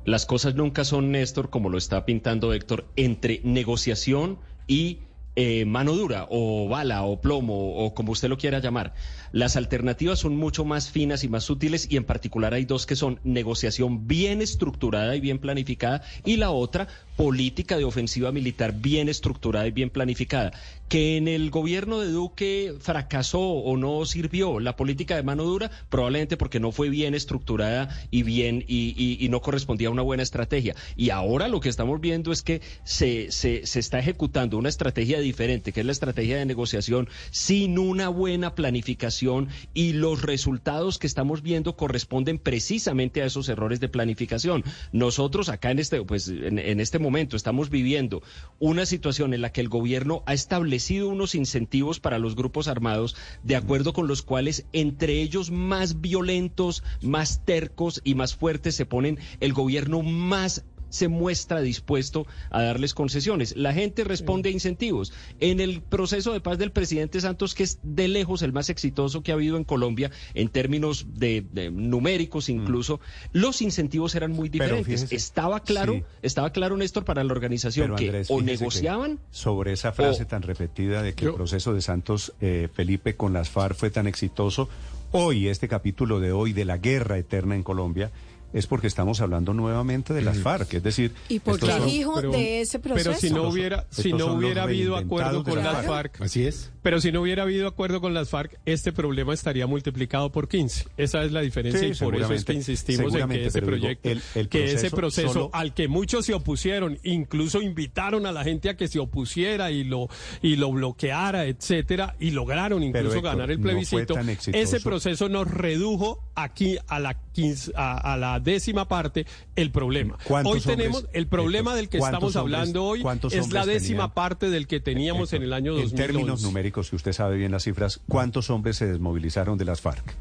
Las 0.03 0.25
cosas 0.25 0.55
nunca 0.55 0.83
son, 0.83 1.11
Néstor, 1.11 1.49
como 1.49 1.69
lo 1.69 1.77
está 1.77 2.05
pintando 2.05 2.53
Héctor, 2.53 2.85
entre 2.95 3.41
negociación 3.43 4.39
y 4.67 4.99
eh, 5.35 5.65
mano 5.65 5.93
dura 5.93 6.27
o 6.29 6.69
bala 6.69 7.03
o 7.03 7.19
plomo 7.19 7.75
o 7.75 7.93
como 7.93 8.13
usted 8.13 8.29
lo 8.29 8.37
quiera 8.37 8.59
llamar. 8.59 8.93
Las 9.35 9.57
alternativas 9.57 10.19
son 10.19 10.37
mucho 10.37 10.63
más 10.63 10.89
finas 10.89 11.25
y 11.25 11.27
más 11.27 11.43
sutiles 11.43 11.87
y 11.91 11.97
en 11.97 12.05
particular 12.05 12.53
hay 12.53 12.63
dos 12.63 12.85
que 12.85 12.95
son 12.95 13.19
negociación 13.25 14.07
bien 14.07 14.41
estructurada 14.41 15.13
y 15.13 15.19
bien 15.19 15.39
planificada 15.39 16.03
y 16.23 16.37
la 16.37 16.51
otra 16.51 16.87
política 17.17 17.75
de 17.75 17.83
ofensiva 17.83 18.31
militar 18.31 18.75
bien 18.79 19.09
estructurada 19.09 19.67
y 19.67 19.71
bien 19.71 19.89
planificada. 19.89 20.53
Que 20.87 21.17
en 21.17 21.27
el 21.27 21.49
gobierno 21.49 21.99
de 21.99 22.11
Duque 22.11 22.75
fracasó 22.79 23.39
o 23.39 23.75
no 23.75 24.05
sirvió 24.05 24.59
la 24.59 24.75
política 24.75 25.15
de 25.15 25.23
mano 25.23 25.43
dura, 25.43 25.71
probablemente 25.89 26.37
porque 26.37 26.59
no 26.59 26.71
fue 26.71 26.89
bien 26.89 27.15
estructurada 27.15 27.89
y 28.11 28.21
bien 28.21 28.63
y, 28.67 29.27
no 29.31 29.41
correspondía 29.41 29.87
a 29.87 29.91
una 29.91 30.03
buena 30.03 30.21
estrategia. 30.21 30.75
Y 30.95 31.09
ahora 31.09 31.47
lo 31.47 31.59
que 31.59 31.69
estamos 31.69 31.99
viendo 31.99 32.31
es 32.31 32.43
que 32.43 32.61
se, 32.83 33.31
se, 33.31 33.65
se 33.65 33.79
está 33.79 33.97
ejecutando 33.97 34.59
una 34.59 34.69
estrategia 34.69 35.19
diferente, 35.19 35.71
que 35.71 35.79
es 35.79 35.85
la 35.85 35.91
estrategia 35.91 36.37
de 36.37 36.45
negociación, 36.45 37.09
sin 37.31 37.79
una 37.79 38.09
buena 38.09 38.53
planificación 38.53 39.49
y 39.73 39.93
los 39.93 40.21
resultados 40.21 40.99
que 40.99 41.07
estamos 41.07 41.41
viendo 41.41 41.75
corresponden 41.75 42.37
precisamente 42.37 43.23
a 43.23 43.25
esos 43.25 43.49
errores 43.49 43.79
de 43.79 43.89
planificación. 43.89 44.63
Nosotros 44.91 45.49
acá 45.49 45.71
en 45.71 45.79
este, 45.79 46.03
pues, 46.03 46.27
en, 46.27 46.59
en 46.59 46.79
este 46.79 46.99
momento 46.99 47.35
estamos 47.35 47.71
viviendo 47.71 48.21
una 48.59 48.85
situación 48.85 49.33
en 49.33 49.41
la 49.41 49.51
que 49.51 49.61
el 49.61 49.69
gobierno 49.69 50.21
ha 50.27 50.33
establecido 50.33 50.74
unos 51.05 51.35
incentivos 51.35 51.99
para 51.99 52.19
los 52.19 52.35
grupos 52.35 52.67
armados 52.67 53.15
de 53.43 53.55
acuerdo 53.55 53.93
con 53.93 54.07
los 54.07 54.21
cuales 54.21 54.65
entre 54.73 55.21
ellos 55.21 55.51
más 55.51 56.01
violentos, 56.01 56.83
más 57.01 57.43
tercos 57.45 58.01
y 58.03 58.15
más 58.15 58.35
fuertes 58.35 58.75
se 58.75 58.85
ponen 58.85 59.19
el 59.39 59.53
gobierno 59.53 60.01
más 60.01 60.65
se 60.95 61.07
muestra 61.07 61.61
dispuesto 61.61 62.25
a 62.49 62.61
darles 62.63 62.93
concesiones. 62.93 63.55
La 63.57 63.73
gente 63.73 64.03
responde 64.03 64.49
a 64.49 64.51
incentivos. 64.51 65.11
En 65.39 65.59
el 65.59 65.81
proceso 65.81 66.31
de 66.33 66.39
paz 66.41 66.57
del 66.57 66.71
presidente 66.71 67.19
Santos, 67.21 67.53
que 67.53 67.63
es 67.63 67.79
de 67.83 68.07
lejos 68.07 68.41
el 68.41 68.53
más 68.53 68.69
exitoso 68.69 69.21
que 69.21 69.31
ha 69.31 69.35
habido 69.35 69.57
en 69.57 69.63
Colombia 69.65 70.11
en 70.33 70.49
términos 70.49 71.07
de, 71.15 71.45
de 71.51 71.69
numéricos 71.71 72.49
incluso, 72.49 72.99
los 73.33 73.61
incentivos 73.61 74.15
eran 74.15 74.31
muy 74.31 74.49
Mm. 74.49 74.51
Diferentes. 74.51 74.85
fíjese- 75.09 75.15
estaba 75.15 75.59
claro, 75.61 75.93
Sí. 75.93 76.03
estaba 76.21 76.51
claro, 76.51 76.77
Néstor, 76.77 77.03
para 77.03 77.23
la 77.23 77.33
organización 77.33 77.87
Pero, 77.87 77.95
que 77.97 78.05
Andrés, 78.05 78.27
o 78.31 78.41
negociaban 78.41 79.19
sobre 79.31 79.73
esa 79.73 79.91
frase 79.91 80.23
o- 80.23 80.27
tan 80.27 80.41
repetida 80.43 81.01
de 81.03 81.13
que 81.13 81.25
el 81.25 81.33
proceso 81.33 81.73
de 81.73 81.81
Santos 81.81 82.33
eh, 82.41 82.69
Felipe 82.73 83.15
con 83.15 83.33
las 83.33 83.49
FARC 83.49 83.75
fue 83.75 83.89
tan 83.89 84.07
exitoso. 84.07 84.69
Hoy, 85.11 85.47
este 85.47 85.67
capítulo 85.67 86.19
de 86.19 86.31
hoy 86.31 86.53
de 86.53 86.65
la 86.65 86.77
guerra 86.77 87.17
eterna 87.17 87.55
en 87.55 87.63
Colombia, 87.63 88.11
es 88.55 88.67
porque 88.67 88.87
estamos 88.87 89.19
hablando 89.21 89.53
nuevamente 89.53 90.13
de 90.13 90.21
las 90.21 90.37
FARC, 90.39 90.75
es 90.75 90.83
decir... 90.83 91.11
¿Y 91.29 91.35
es 91.45 91.59
son- 91.59 91.89
hijo 91.89 92.21
de 92.21 92.61
ese 92.61 92.79
proceso? 92.79 93.09
Pero 93.11 93.19
si 93.19 93.29
no 93.29 93.43
hubiera, 93.49 93.85
si 93.91 94.13
no 94.13 94.33
hubiera 94.33 94.63
habido 94.63 94.95
acuerdo 94.95 95.43
con 95.43 95.57
la 95.57 95.73
las 95.73 95.85
FARC. 95.85 95.87
FARC, 96.17 96.21
Así 96.21 96.45
es. 96.47 96.71
pero 96.81 97.01
si 97.01 97.11
no 97.11 97.21
hubiera 97.21 97.43
habido 97.43 97.67
acuerdo 97.67 97.99
con 97.99 98.13
las 98.13 98.29
FARC, 98.29 98.57
este 98.65 98.93
problema 98.93 99.33
estaría 99.33 99.67
multiplicado 99.67 100.31
por 100.31 100.47
15. 100.47 100.85
Esa 100.97 101.23
es 101.25 101.33
la 101.33 101.41
diferencia 101.41 101.81
Sí, 101.81 101.87
y 101.87 102.05
por 102.05 102.15
eso 102.15 102.33
es 102.33 102.45
que 102.45 102.53
insistimos 102.53 103.13
en 103.13 103.27
que 103.27 103.45
ese 103.47 103.59
pero 103.61 103.75
digo, 103.75 103.81
proyecto, 103.87 104.09
el- 104.09 104.21
el 104.35 104.47
que 104.49 104.63
ese 104.65 104.89
proceso 104.89 104.95
proceso 104.95 105.33
solo- 105.33 105.49
al 105.53 105.73
que 105.73 105.87
muchos 105.89 106.25
se 106.25 106.33
opusieron, 106.33 106.97
incluso 107.03 107.61
invitaron 107.61 108.25
a 108.25 108.31
la 108.31 108.43
gente 108.45 108.69
a 108.69 108.77
que 108.77 108.87
se 108.87 108.99
opusiera 108.99 109.69
y 109.71 109.83
lo 109.83 110.07
y 110.41 110.55
lo 110.55 110.71
bloqueara, 110.71 111.45
etcétera, 111.45 112.15
y 112.21 112.31
lograron 112.31 112.83
incluso 112.83 113.17
Héctor, 113.17 113.23
ganar 113.23 113.51
el 113.51 113.59
plebiscito. 113.59 114.15
ese 114.53 114.79
proceso 114.79 115.27
nos 115.27 115.49
redujo 115.51 116.23
aquí 116.35 116.77
a 116.87 116.99
la 116.99 117.19
quince- 117.33 117.73
a, 117.75 118.13
a 118.13 118.17
la 118.17 118.39
décima 118.45 118.87
parte 118.87 119.25
el 119.57 119.71
problema. 119.71 120.17
¿Cuántos 120.23 120.53
Hoy 120.53 120.59
hombres, 120.59 120.77
tenemos 120.77 121.07
el 121.11 121.27
problema 121.27 121.75
del 121.75 121.89
que 121.89 121.97
estamos 121.97 122.35
hombres- 122.37 122.55
hablando 122.59 122.85
hoy 122.85 123.03
es 123.33 123.51
la 123.51 123.65
décima 123.65 124.03
tenían? 124.03 124.13
parte 124.13 124.49
del 124.49 124.67
que 124.67 124.79
teníamos 124.79 125.33
en 125.33 125.43
el 125.43 125.51
año 125.51 125.73
En 125.75 125.81
2011. 125.81 125.95
términos 126.13 126.41
numéricos, 126.43 126.87
si 126.87 126.95
usted 126.95 127.11
sabe 127.11 127.35
bien 127.35 127.51
las 127.51 127.63
cifras, 127.63 127.99
¿cuántos 128.07 128.49
hombres 128.49 128.77
se 128.77 128.85
desmovilizaron 128.85 129.57
de 129.57 129.65
las 129.65 129.81
FARC? 129.81 130.15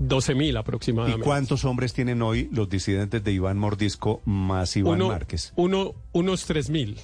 12 0.00 0.34
mil 0.34 0.54
¿Y 0.54 0.56
aproximadamente. 0.56 1.22
cuántos 1.24 1.64
hombres 1.64 1.92
tienen 1.92 2.22
hoy 2.22 2.48
los 2.52 2.68
disidentes 2.68 3.22
de 3.24 3.32
Iván 3.32 3.58
Mordisco 3.58 4.22
más 4.24 4.76
Iván 4.76 4.94
uno, 5.02 5.08
Márquez? 5.08 5.52
Uno, 5.56 5.94
unos 6.12 6.44
3 6.46 6.70
mil. 6.70 6.98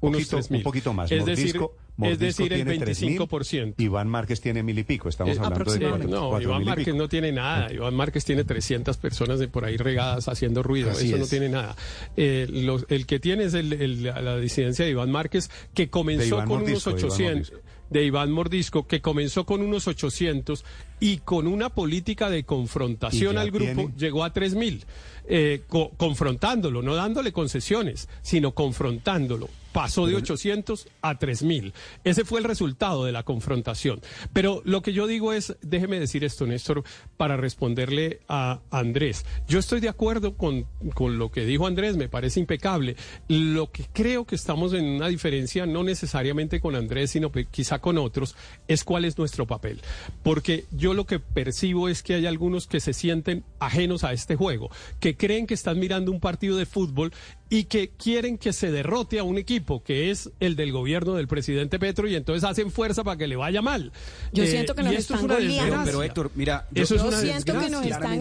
Unos 0.00 0.16
Poquito- 0.22 0.36
3 0.36 0.50
mil. 0.50 0.58
un 0.60 0.64
poquito 0.64 0.92
más. 0.94 1.12
Es 1.12 1.24
decir, 1.26 1.60
Mordisco, 1.98 2.24
es 2.24 2.36
decir 2.36 2.52
el 2.52 2.64
tiene 2.64 2.84
3.000, 2.84 3.18
25%. 3.28 3.74
Iván 3.78 4.08
Márquez 4.08 4.40
tiene 4.40 4.62
mil 4.62 4.78
y 4.78 4.84
pico. 4.84 5.08
Estamos 5.08 5.36
Eh, 5.36 5.40
hablando 5.42 5.72
de 5.72 5.80
cuatro, 5.88 6.08
No, 6.08 6.28
cuatro 6.30 6.48
Iván 6.48 6.64
Márquez 6.64 6.94
no 6.94 7.08
tiene 7.08 7.32
nada. 7.32 7.72
Iván 7.72 7.94
Márquez 7.94 8.24
tiene 8.24 8.44
300 8.44 8.96
personas 8.96 9.38
de 9.40 9.48
por 9.48 9.64
ahí 9.64 9.76
regadas 9.76 10.28
haciendo 10.28 10.62
ruido. 10.62 10.90
Así 10.92 11.08
Eso 11.08 11.18
no 11.18 11.26
tiene 11.26 11.48
nada. 11.48 11.76
Eh, 12.16 12.46
los- 12.50 12.86
el 12.88 13.04
que 13.06 13.18
tiene 13.18 13.44
es 13.44 13.54
el- 13.54 13.72
el- 13.72 14.02
la 14.04 14.38
disidencia 14.38 14.84
de 14.84 14.92
Iván 14.92 15.10
Márquez, 15.10 15.50
que 15.74 15.90
comenzó 15.90 16.36
con 16.44 16.48
Mordisco, 16.60 16.90
unos 16.90 17.02
de 17.02 17.06
Iván 17.06 17.36
800. 17.38 17.52
De 17.90 18.04
Iván 18.04 18.30
Mordisco, 18.32 18.86
que 18.86 19.00
comenzó 19.00 19.46
con 19.46 19.62
unos 19.62 19.88
800 19.88 20.62
y 21.00 21.16
con 21.18 21.46
una 21.46 21.70
política 21.70 22.28
de 22.28 22.44
confrontación 22.44 23.38
al 23.38 23.50
grupo 23.50 23.64
tiene- 23.74 23.94
llegó 23.96 24.24
a 24.24 24.32
3.000, 24.34 24.84
eh, 25.26 25.62
co- 25.68 25.90
confrontándolo, 25.96 26.82
no 26.82 26.94
dándole 26.94 27.32
concesiones, 27.32 28.08
sino 28.22 28.52
confrontándolo. 28.52 29.48
Pasó 29.72 30.06
de 30.06 30.16
800 30.16 30.88
a 31.02 31.18
3.000. 31.18 31.72
Ese 32.04 32.24
fue 32.24 32.40
el 32.40 32.44
resultado 32.44 33.04
de 33.04 33.12
la 33.12 33.22
confrontación. 33.22 34.00
Pero 34.32 34.62
lo 34.64 34.82
que 34.82 34.92
yo 34.92 35.06
digo 35.06 35.32
es, 35.32 35.56
déjeme 35.62 36.00
decir 36.00 36.24
esto, 36.24 36.46
Néstor, 36.46 36.84
para 37.16 37.36
responderle 37.36 38.20
a 38.28 38.60
Andrés. 38.70 39.24
Yo 39.46 39.58
estoy 39.58 39.80
de 39.80 39.88
acuerdo 39.88 40.36
con, 40.36 40.66
con 40.94 41.18
lo 41.18 41.30
que 41.30 41.44
dijo 41.44 41.66
Andrés, 41.66 41.96
me 41.96 42.08
parece 42.08 42.40
impecable. 42.40 42.96
Lo 43.28 43.70
que 43.70 43.86
creo 43.92 44.24
que 44.24 44.34
estamos 44.34 44.72
en 44.72 44.84
una 44.84 45.08
diferencia, 45.08 45.66
no 45.66 45.84
necesariamente 45.84 46.60
con 46.60 46.74
Andrés, 46.74 47.10
sino 47.10 47.30
quizá 47.32 47.78
con 47.80 47.98
otros, 47.98 48.36
es 48.66 48.84
cuál 48.84 49.04
es 49.04 49.18
nuestro 49.18 49.46
papel. 49.46 49.80
Porque 50.22 50.66
yo 50.70 50.94
lo 50.94 51.06
que 51.06 51.18
percibo 51.20 51.88
es 51.88 52.02
que 52.02 52.14
hay 52.14 52.26
algunos 52.26 52.66
que 52.66 52.80
se 52.80 52.92
sienten 52.92 53.44
ajenos 53.58 54.04
a 54.04 54.12
este 54.12 54.36
juego, 54.36 54.70
que 55.00 55.16
creen 55.16 55.46
que 55.46 55.54
están 55.54 55.78
mirando 55.78 56.10
un 56.10 56.20
partido 56.20 56.56
de 56.56 56.66
fútbol 56.66 57.12
y 57.50 57.64
que 57.64 57.90
quieren 57.90 58.36
que 58.38 58.52
se 58.52 58.70
derrote 58.70 59.18
a 59.18 59.24
un 59.24 59.38
equipo 59.38 59.82
que 59.82 60.10
es 60.10 60.30
el 60.40 60.54
del 60.56 60.70
gobierno 60.72 61.14
del 61.14 61.28
presidente 61.28 61.78
Petro 61.78 62.06
y 62.06 62.14
entonces 62.14 62.44
hacen 62.44 62.70
fuerza 62.70 63.04
para 63.04 63.16
que 63.16 63.26
le 63.26 63.36
vaya 63.36 63.62
mal. 63.62 63.90
Yo 64.32 64.44
Eh, 64.44 64.48
siento 64.48 64.74
que 64.74 64.82
nos 64.82 64.92
están 64.94 65.24
una 65.24 65.34
goleando. 65.34 65.62
desgracia. 65.62 65.84
Pero, 65.84 66.02
Héctor, 66.02 66.30
mira, 66.34 66.66
yo- 66.70 66.82
eso 66.82 66.94
es 66.96 67.02
Yo 67.02 67.08
una 67.08 67.20
siento 67.20 67.58
que 67.58 67.70
nos 67.70 67.86
están. 67.86 68.18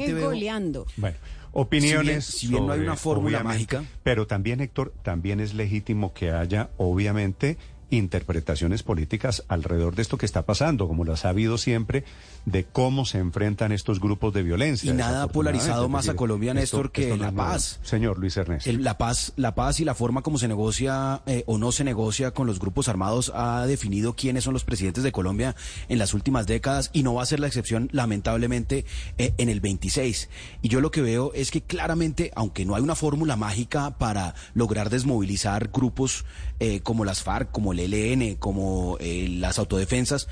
Bueno, 0.98 1.18
opiniones. 1.52 2.06
Si 2.06 2.08
bien- 2.10 2.22
si 2.22 2.48
bien 2.48 2.66
no 2.68 2.74
hay 2.74 2.80
una 2.80 2.96
fórmula 2.96 3.44
mágica. 3.44 3.84
Pero 4.04 4.28
también, 4.28 4.62
Héctor, 4.62 4.94
también 5.04 5.40
es 5.40 5.54
legítimo 5.54 6.14
que 6.14 6.32
haya, 6.32 6.70
obviamente, 6.78 7.58
interpretaciones 7.90 8.83
políticas 8.83 9.43
alrededor 9.48 9.95
de 9.95 10.01
esto 10.01 10.17
que 10.17 10.25
está 10.25 10.45
pasando, 10.45 10.88
como 10.88 11.06
las 11.06 11.25
ha 11.25 11.30
habido 11.30 11.57
siempre, 11.57 12.03
de 12.45 12.66
cómo 12.66 13.06
se 13.06 13.17
enfrentan 13.19 13.72
estos 13.72 13.99
grupos 13.99 14.33
de 14.33 14.43
violencia. 14.43 14.91
Y 14.91 14.93
nada 14.95 15.24
ha 15.24 15.27
polarizado 15.27 15.88
más 15.90 16.07
a 16.09 16.16
Colombia, 16.16 16.51
esto- 16.51 16.59
Néstor, 16.77 16.91
que 16.91 17.03
esto 17.03 17.17
no 17.17 17.24
la 17.24 17.32
paz. 17.32 17.80
Señor 17.83 18.17
Luis 18.19 18.35
Ernesto. 18.38 18.69
El- 18.69 18.83
la 18.83 18.98
paz, 18.98 19.33
la 19.35 19.56
paz 19.56 19.80
y 19.80 19.85
la 19.85 19.95
forma 19.95 20.22
como 20.22 20.38
se 20.38 20.48
negocia 20.48 21.22
eh, 21.25 21.43
o 21.48 21.57
no 21.57 21.72
se 21.72 21.83
negocia 21.83 22.32
con 22.32 22.48
los 22.48 22.59
grupos 22.59 22.88
armados 22.90 23.32
ha 23.35 23.66
definido 23.66 24.16
quiénes 24.16 24.43
son 24.43 24.53
los 24.53 24.64
presidentes 24.64 25.03
de 25.03 25.11
Colombia 25.11 25.56
en 25.90 25.98
las 25.99 26.14
últimas 26.14 26.48
décadas 26.48 26.90
y 26.93 27.03
no 27.03 27.14
va 27.16 27.24
a 27.24 27.25
ser 27.25 27.40
la 27.40 27.48
excepción, 27.48 27.90
lamentablemente, 27.91 28.85
eh, 29.17 29.33
en 29.38 29.49
el 29.49 29.59
26. 29.61 30.30
Y 30.61 30.69
yo 30.69 30.82
lo 30.82 30.91
que 30.91 31.01
veo 31.01 31.32
es 31.33 31.51
que 31.51 31.61
claramente, 31.61 32.32
aunque 32.35 32.66
no 32.66 32.75
hay 32.75 32.83
una 32.83 32.95
fórmula 32.95 33.35
mágica 33.35 33.98
para 33.98 34.35
lograr 34.53 34.90
desmovilizar 34.90 35.69
grupos 35.72 36.25
eh, 36.60 36.82
como 36.82 37.06
las 37.06 37.24
FARC, 37.24 37.52
como 37.52 37.74
el 37.74 37.80
ELN, 37.80 38.36
como 38.36 38.98
eh, 39.00 39.27
las 39.30 39.60
autodefensas, 39.60 40.27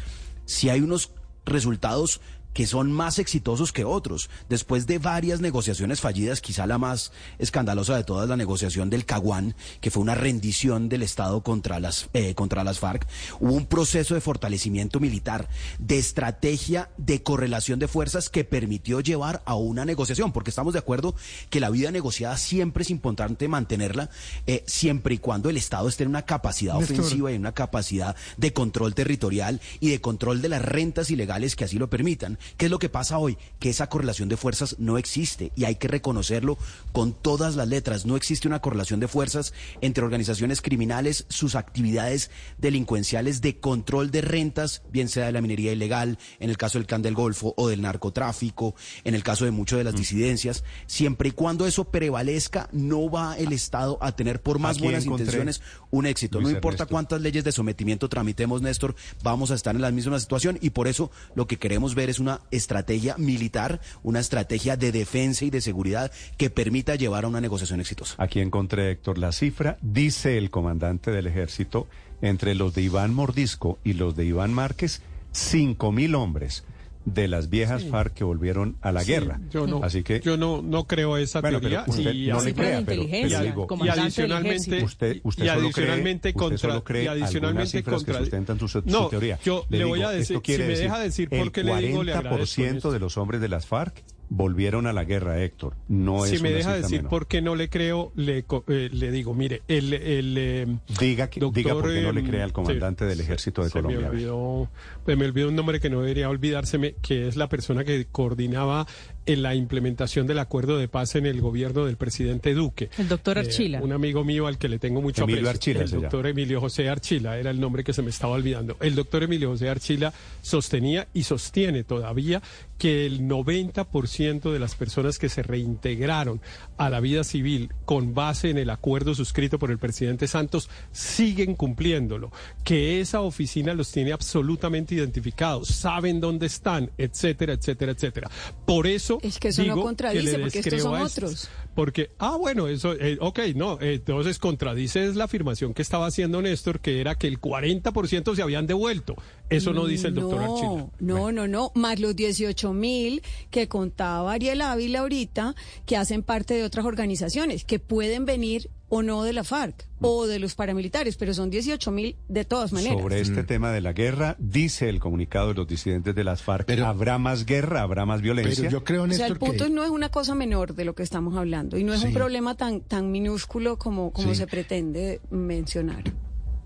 si 0.45 0.69
hay 0.69 0.81
unos 0.81 1.11
resultados 1.45 2.21
que 2.55 2.65
son 2.65 2.89
más 2.89 3.19
exitosos 3.19 3.73
que 3.73 3.83
otros. 3.83 4.29
Después 4.47 4.87
de 4.87 4.97
varias 4.97 5.41
negociaciones 5.41 5.99
fallidas, 5.99 6.39
quizá 6.39 6.65
la 6.65 6.77
más 6.77 7.11
escandalosa 7.37 7.97
de 7.97 8.05
todas, 8.05 8.29
la 8.29 8.37
negociación 8.37 8.89
del 8.89 9.05
Caguán, 9.05 9.55
que 9.81 9.91
fue 9.91 10.01
una 10.01 10.15
rendición 10.15 10.87
del 10.87 11.03
Estado 11.03 11.43
contra 11.43 11.81
las, 11.81 12.09
eh, 12.13 12.33
contra 12.33 12.63
las 12.63 12.79
FARC, 12.79 13.05
hubo 13.41 13.51
un 13.51 13.65
proceso 13.65 14.15
de 14.15 14.21
fortalecimiento 14.21 15.01
militar, 15.01 15.49
de 15.79 15.97
estrategia 15.99 16.89
de 16.95 17.21
correlación 17.21 17.77
de 17.77 17.89
fuerzas 17.89 18.29
que 18.29 18.45
permitió 18.45 19.01
llevar 19.01 19.43
a 19.45 19.55
una 19.55 19.83
negociación, 19.83 20.31
porque 20.31 20.49
estamos 20.49 20.71
de 20.71 20.79
acuerdo 20.79 21.13
que 21.49 21.59
la 21.59 21.69
vida 21.69 21.91
negociada 21.91 22.37
siempre 22.37 22.83
es 22.83 22.89
importante 22.89 23.49
mantenerla, 23.49 24.09
eh, 24.47 24.63
siempre 24.65 25.15
y 25.15 25.17
cuando 25.17 25.49
el 25.49 25.57
Estado 25.57 25.89
esté 25.89 26.03
en 26.03 26.09
una 26.09 26.21
capacidad 26.21 26.79
Néstor. 26.79 26.99
ofensiva 26.99 27.33
y 27.33 27.35
en 27.35 27.41
una 27.41 27.51
capacidad 27.51 28.15
de 28.37 28.53
control 28.53 28.95
territorial 28.95 29.59
y 29.81 29.89
de 29.89 29.99
control 29.99 30.41
de 30.41 30.47
las 30.47 30.61
rentas 30.61 31.11
ilegales 31.11 31.57
que 31.57 31.65
así 31.65 31.77
lo 31.77 31.89
permitan. 31.89 32.39
¿Qué 32.57 32.65
es 32.65 32.71
lo 32.71 32.79
que 32.79 32.89
pasa 32.89 33.17
hoy? 33.17 33.37
Que 33.59 33.69
esa 33.69 33.87
correlación 33.87 34.29
de 34.29 34.37
fuerzas 34.37 34.75
no 34.79 34.97
existe 34.97 35.51
y 35.55 35.65
hay 35.65 35.75
que 35.75 35.87
reconocerlo 35.87 36.57
con 36.91 37.13
todas 37.13 37.55
las 37.55 37.67
letras. 37.67 38.05
No 38.05 38.15
existe 38.15 38.47
una 38.47 38.61
correlación 38.61 38.99
de 38.99 39.07
fuerzas 39.07 39.53
entre 39.81 40.03
organizaciones 40.03 40.61
criminales, 40.61 41.25
sus 41.29 41.55
actividades 41.55 42.31
delincuenciales 42.57 43.41
de 43.41 43.59
control 43.59 44.11
de 44.11 44.21
rentas, 44.21 44.81
bien 44.91 45.09
sea 45.09 45.25
de 45.25 45.31
la 45.31 45.41
minería 45.41 45.71
ilegal, 45.71 46.17
en 46.39 46.49
el 46.49 46.57
caso 46.57 46.77
del 46.77 46.87
Clan 46.87 47.01
del 47.01 47.15
Golfo 47.15 47.53
o 47.57 47.67
del 47.67 47.81
narcotráfico, 47.81 48.75
en 49.03 49.15
el 49.15 49.23
caso 49.23 49.45
de 49.45 49.51
muchas 49.51 49.77
de 49.77 49.83
Mm. 49.83 49.87
las 49.87 49.95
disidencias. 49.95 50.63
Siempre 50.87 51.29
y 51.29 51.31
cuando 51.31 51.67
eso 51.67 51.85
prevalezca, 51.85 52.69
no 52.71 53.09
va 53.09 53.37
el 53.37 53.53
Estado 53.53 53.97
a 54.01 54.15
tener 54.15 54.41
por 54.41 54.59
más 54.59 54.79
buenas 54.79 55.05
encontré, 55.05 55.25
intenciones 55.25 55.61
un 55.97 56.05
éxito. 56.05 56.39
Luis 56.39 56.51
no 56.51 56.57
importa 56.57 56.83
Ernesto. 56.83 56.93
cuántas 56.93 57.21
leyes 57.21 57.43
de 57.43 57.51
sometimiento 57.51 58.09
tramitemos, 58.09 58.61
Néstor, 58.61 58.95
vamos 59.23 59.51
a 59.51 59.55
estar 59.55 59.75
en 59.75 59.81
la 59.81 59.91
misma 59.91 60.19
situación 60.19 60.57
y 60.61 60.71
por 60.71 60.87
eso 60.87 61.11
lo 61.35 61.47
que 61.47 61.57
queremos 61.57 61.95
ver 61.95 62.09
es 62.09 62.19
una 62.19 62.41
estrategia 62.51 63.15
militar, 63.17 63.79
una 64.03 64.19
estrategia 64.19 64.77
de 64.77 64.91
defensa 64.91 65.45
y 65.45 65.49
de 65.49 65.61
seguridad 65.61 66.11
que 66.37 66.49
permita 66.49 66.95
llevar 66.95 67.25
a 67.25 67.27
una 67.27 67.41
negociación 67.41 67.79
exitosa. 67.79 68.15
Aquí 68.17 68.39
encontré, 68.39 68.91
Héctor, 68.91 69.17
la 69.17 69.31
cifra, 69.31 69.77
dice 69.81 70.37
el 70.37 70.49
comandante 70.49 71.11
del 71.11 71.27
ejército, 71.27 71.87
entre 72.21 72.55
los 72.55 72.73
de 72.73 72.81
Iván 72.81 73.13
Mordisco 73.13 73.79
y 73.83 73.93
los 73.93 74.15
de 74.15 74.25
Iván 74.25 74.53
Márquez, 74.53 75.01
cinco 75.31 75.91
mil 75.91 76.15
hombres 76.15 76.63
de 77.05 77.27
las 77.27 77.49
viejas 77.49 77.83
Sí. 77.83 77.89
FARC 77.89 78.13
que 78.13 78.23
volvieron 78.23 78.77
a 78.81 78.91
la 78.91 79.01
Sí, 79.01 79.11
guerra. 79.11 79.39
Yo 79.51 79.67
no, 79.67 79.83
Así 79.83 80.01
que 80.03 80.19
yo 80.21 80.37
no, 80.37 80.61
no 80.63 80.85
creo 80.85 81.17
esa 81.17 81.39
Bueno, 81.41 81.59
pero 81.61 81.69
teoría. 81.83 81.85
usted 81.87 82.13
y 82.13 82.27
no 82.27 82.41
le 82.41 82.53
crea, 82.53 82.83
pero- 82.85 83.03
pero 83.07 83.41
digo- 83.43 83.67
y 83.85 83.89
adicionalmente, 83.89 84.83
usted, 84.83 85.19
usted 85.23 85.43
y 85.43 85.47
solo 85.47 85.55
cree, 85.55 85.65
adicionalmente 85.67 86.29
usted 86.29 86.39
contra, 86.39 86.57
solo 86.57 86.83
cree 86.83 87.03
y 87.03 87.07
algunas 87.07 87.29
adicionalmente 87.29 87.77
cifras 87.77 87.95
contra, 87.97 88.13
que 88.13 88.19
sustentan 88.21 88.59
su, 88.59 88.67
su 88.67 88.81
no, 88.85 89.07
teoría. 89.07 89.39
yo 89.43 89.65
le, 89.69 89.85
voy 89.85 89.99
digo, 89.99 90.09
a 90.09 90.13
decir, 90.13 90.41
si 90.43 90.57
me 90.57 90.65
deja 90.65 90.99
decir 90.99 91.29
por 91.29 91.51
qué 91.51 91.63
le 91.63 91.75
digo, 91.77 92.03
le 92.03 92.11
el 92.11 92.17
agradezco. 92.17 92.61
40% 92.61 92.91
de 92.91 92.99
los 92.99 93.17
hombres 93.17 93.39
de 93.41 93.49
las 93.49 93.65
FARC 93.67 94.03
volvieron 94.29 94.87
a 94.87 94.93
la 94.93 95.03
guerra, 95.03 95.41
Héctor. 95.43 95.75
No 95.87 96.23
si 96.25 96.35
es 96.35 96.41
me 96.41 96.51
deja 96.51 96.73
decir 96.75 96.97
menor. 96.99 97.09
por 97.09 97.27
qué 97.27 97.41
no 97.41 97.55
le 97.55 97.69
creo, 97.69 98.11
le, 98.15 98.45
eh, 98.67 98.89
le 98.91 99.11
digo, 99.11 99.33
mire, 99.33 99.61
el, 99.67 99.93
el 99.93 100.35
eh, 100.37 100.67
Diga, 100.99 101.29
que- 101.29 101.39
diga 101.53 101.73
por 101.73 101.91
qué 101.93 102.01
no 102.01 102.11
le 102.11 102.21
em, 102.21 102.27
cree 102.27 102.41
al 102.41 102.53
comandante 102.53 103.05
del 103.05 103.19
ejército 103.21 103.61
de 103.63 103.69
se 103.69 103.73
Colombia. 103.73 104.01
Me 104.01 104.07
olvidó, 104.09 104.69
pues 105.03 105.17
me 105.17 105.25
olvidó 105.25 105.49
un 105.49 105.55
nombre 105.55 105.79
que 105.79 105.89
no 105.89 106.01
debería 106.01 106.29
olvidárseme, 106.29 106.95
que 107.01 107.27
es 107.27 107.35
la 107.35 107.49
persona 107.49 107.83
que 107.83 108.05
coordinaba 108.11 108.87
en 109.25 109.41
la 109.41 109.55
implementación 109.55 110.27
del 110.27 110.39
acuerdo 110.39 110.77
de 110.77 110.87
paz 110.87 111.15
en 111.15 111.25
el 111.25 111.41
gobierno 111.41 111.85
del 111.85 111.97
presidente 111.97 112.53
Duque. 112.53 112.89
El 112.97 113.07
doctor 113.07 113.37
Eh, 113.37 113.41
Archila. 113.41 113.81
un 113.81 113.91
amigo 113.91 114.23
mío 114.23 114.47
al 114.47 114.57
que 114.57 114.69
le 114.69 114.79
tengo 114.79 115.01
mucho 115.01 115.23
Emilio 115.23 115.49
aprecio. 115.49 115.71
Archila 115.79 115.83
El 115.97 116.01
doctor 116.01 116.27
Emilio 116.27 116.61
José 116.61 116.89
Archila 116.89 117.37
era 117.37 117.51
el 117.51 117.59
nombre 117.59 117.83
que 117.83 117.93
se 117.93 118.01
me 118.01 118.09
estaba 118.09 118.33
olvidando. 118.33 118.77
El 118.79 118.95
doctor 118.95 119.23
Emilio 119.23 119.49
José 119.49 119.69
Archila 119.69 120.13
sostenía 120.41 121.07
y 121.13 121.23
sostiene 121.23 121.83
todavía 121.83 122.41
que 122.77 123.05
el 123.05 123.21
90% 123.21 124.51
de 124.51 124.59
las 124.59 124.75
personas 124.75 125.17
que 125.17 125.29
se 125.29 125.43
reintegraron 125.43 126.41
a 126.77 126.89
la 126.89 126.99
vida 126.99 127.23
civil 127.23 127.71
con 127.85 128.13
base 128.13 128.49
en 128.49 128.57
el 128.57 128.69
acuerdo 128.69 129.15
suscrito 129.15 129.59
por 129.59 129.71
el 129.71 129.77
presidente 129.77 130.27
Santos 130.27 130.69
siguen 130.91 131.55
cumpliéndolo, 131.55 132.31
que 132.63 132.99
esa 132.99 133.21
oficina 133.21 133.73
los 133.73 133.91
tiene 133.91 134.11
absolutamente 134.11 134.95
identificados, 134.95 135.69
saben 135.69 136.19
dónde 136.19 136.47
están, 136.47 136.91
etcétera, 136.97 137.53
etcétera, 137.53 137.93
etcétera. 137.93 138.29
Por 138.65 138.87
eso 138.87 139.14
eso 139.19 139.27
Es 139.27 139.39
que 139.39 139.47
eso 139.49 139.63
no 139.63 139.81
contradice, 139.81 140.39
porque 140.39 140.59
estos 140.59 140.81
son 140.81 141.01
otros. 141.01 141.49
Porque, 141.73 142.11
ah, 142.19 142.37
bueno, 142.37 142.67
eso, 142.67 142.93
eh, 142.93 143.17
ok, 143.19 143.39
no, 143.55 143.79
eh, 143.81 143.95
entonces 143.95 144.39
contradice 144.39 145.13
la 145.13 145.25
afirmación 145.25 145.73
que 145.73 145.81
estaba 145.81 146.07
haciendo 146.07 146.41
Néstor, 146.41 146.79
que 146.79 147.01
era 147.01 147.15
que 147.15 147.27
el 147.27 147.39
40% 147.39 148.35
se 148.35 148.41
habían 148.41 148.65
devuelto. 148.65 149.15
Eso 149.49 149.73
no 149.73 149.85
dice 149.85 150.07
el 150.07 150.15
doctor 150.15 150.41
no, 150.41 150.53
Archila. 150.53 150.87
No, 150.99 151.31
no, 151.31 151.47
no, 151.47 151.71
más 151.75 151.99
los 151.99 152.15
18 152.15 152.73
mil 152.73 153.21
que 153.51 153.67
contaba 153.67 154.33
Ariel 154.33 154.61
Ávila 154.61 154.99
ahorita, 154.99 155.55
que 155.85 155.97
hacen 155.97 156.23
parte 156.23 156.53
de 156.53 156.63
otras 156.63 156.85
organizaciones, 156.85 157.65
que 157.65 157.79
pueden 157.79 158.25
venir 158.25 158.69
o 158.87 159.01
no 159.01 159.23
de 159.23 159.33
la 159.33 159.43
FARC 159.43 159.87
o 159.99 160.27
de 160.27 160.37
los 160.37 160.53
paramilitares, 160.53 161.17
pero 161.17 161.33
son 161.33 161.49
18 161.49 161.89
mil 161.91 162.15
de 162.27 162.45
todas 162.45 162.71
maneras. 162.71 162.97
Sobre 163.01 163.19
este 163.19 163.41
Mm. 163.41 163.45
tema 163.47 163.71
de 163.71 163.81
la 163.81 163.93
guerra, 163.93 164.35
dice 164.37 164.89
el 164.89 164.99
comunicado 164.99 165.47
de 165.49 165.53
los 165.55 165.67
disidentes 165.67 166.13
de 166.13 166.23
las 166.23 166.43
FARC, 166.43 166.69
habrá 166.81 167.17
más 167.17 167.45
guerra, 167.45 167.81
habrá 167.81 168.05
más 168.05 168.21
violencia. 168.21 168.55
Pero 168.65 168.71
yo 168.71 168.83
creo, 168.83 169.03
O 169.03 169.07
sea, 169.07 169.25
el 169.27 169.33
Néstor, 169.33 169.39
punto 169.39 169.63
que... 169.65 169.69
no 169.71 169.83
es 169.83 169.89
una 169.89 170.09
cosa 170.09 170.35
menor 170.35 170.75
de 170.75 170.85
lo 170.85 170.93
que 170.93 171.01
estamos 171.03 171.35
hablando 171.35 171.77
y 171.77 171.83
no 171.83 171.93
es 171.93 172.03
un 172.03 172.13
problema 172.13 172.55
tan 172.55 172.81
tan 172.81 173.11
minúsculo 173.11 173.77
como 173.77 174.11
como 174.11 174.29
Sí. 174.29 174.35
se 174.35 174.47
pretende 174.47 175.19
mencionar. 175.31 176.03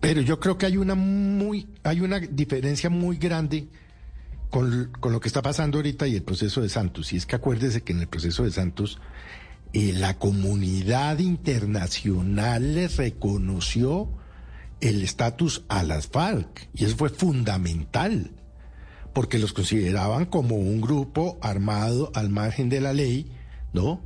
Pero 0.02 0.22
yo 0.22 0.40
creo 0.40 0.58
que 0.58 0.66
hay 0.66 0.78
una 0.78 0.96
muy, 0.96 1.68
hay 1.84 2.02
una 2.02 2.20
diferencia 2.20 2.90
muy 2.90 3.18
grande 3.18 3.68
con, 4.50 4.92
con 5.00 5.12
lo 5.14 5.20
que 5.20 5.28
está 5.28 5.42
pasando 5.42 5.78
ahorita 5.78 6.08
y 6.08 6.16
el 6.16 6.24
proceso 6.24 6.62
de 6.62 6.70
Santos. 6.70 7.14
Y 7.14 7.18
es 7.18 7.26
que 7.26 7.36
acuérdese 7.36 7.82
que 7.82 7.94
en 7.94 8.00
el 8.02 8.08
proceso 8.08 8.44
de 8.44 8.52
Santos 8.52 9.00
la 9.74 10.18
comunidad 10.18 11.20
internacional 11.20 12.74
le 12.76 12.88
reconoció 12.88 14.10
el 14.82 15.04
estatus 15.04 15.64
a 15.68 15.84
las 15.84 16.08
FARC 16.08 16.70
y 16.74 16.86
eso 16.86 16.96
fue 16.96 17.10
fundamental 17.10 18.32
porque 19.14 19.40
los 19.40 19.54
consideraban 19.54 20.26
como 20.26 20.56
un 20.56 20.82
grupo 20.82 21.38
armado 21.42 22.12
al 22.16 22.30
margen 22.30 22.70
de 22.70 22.82
la 22.82 22.94
ley, 22.94 23.32
¿no? 23.74 24.02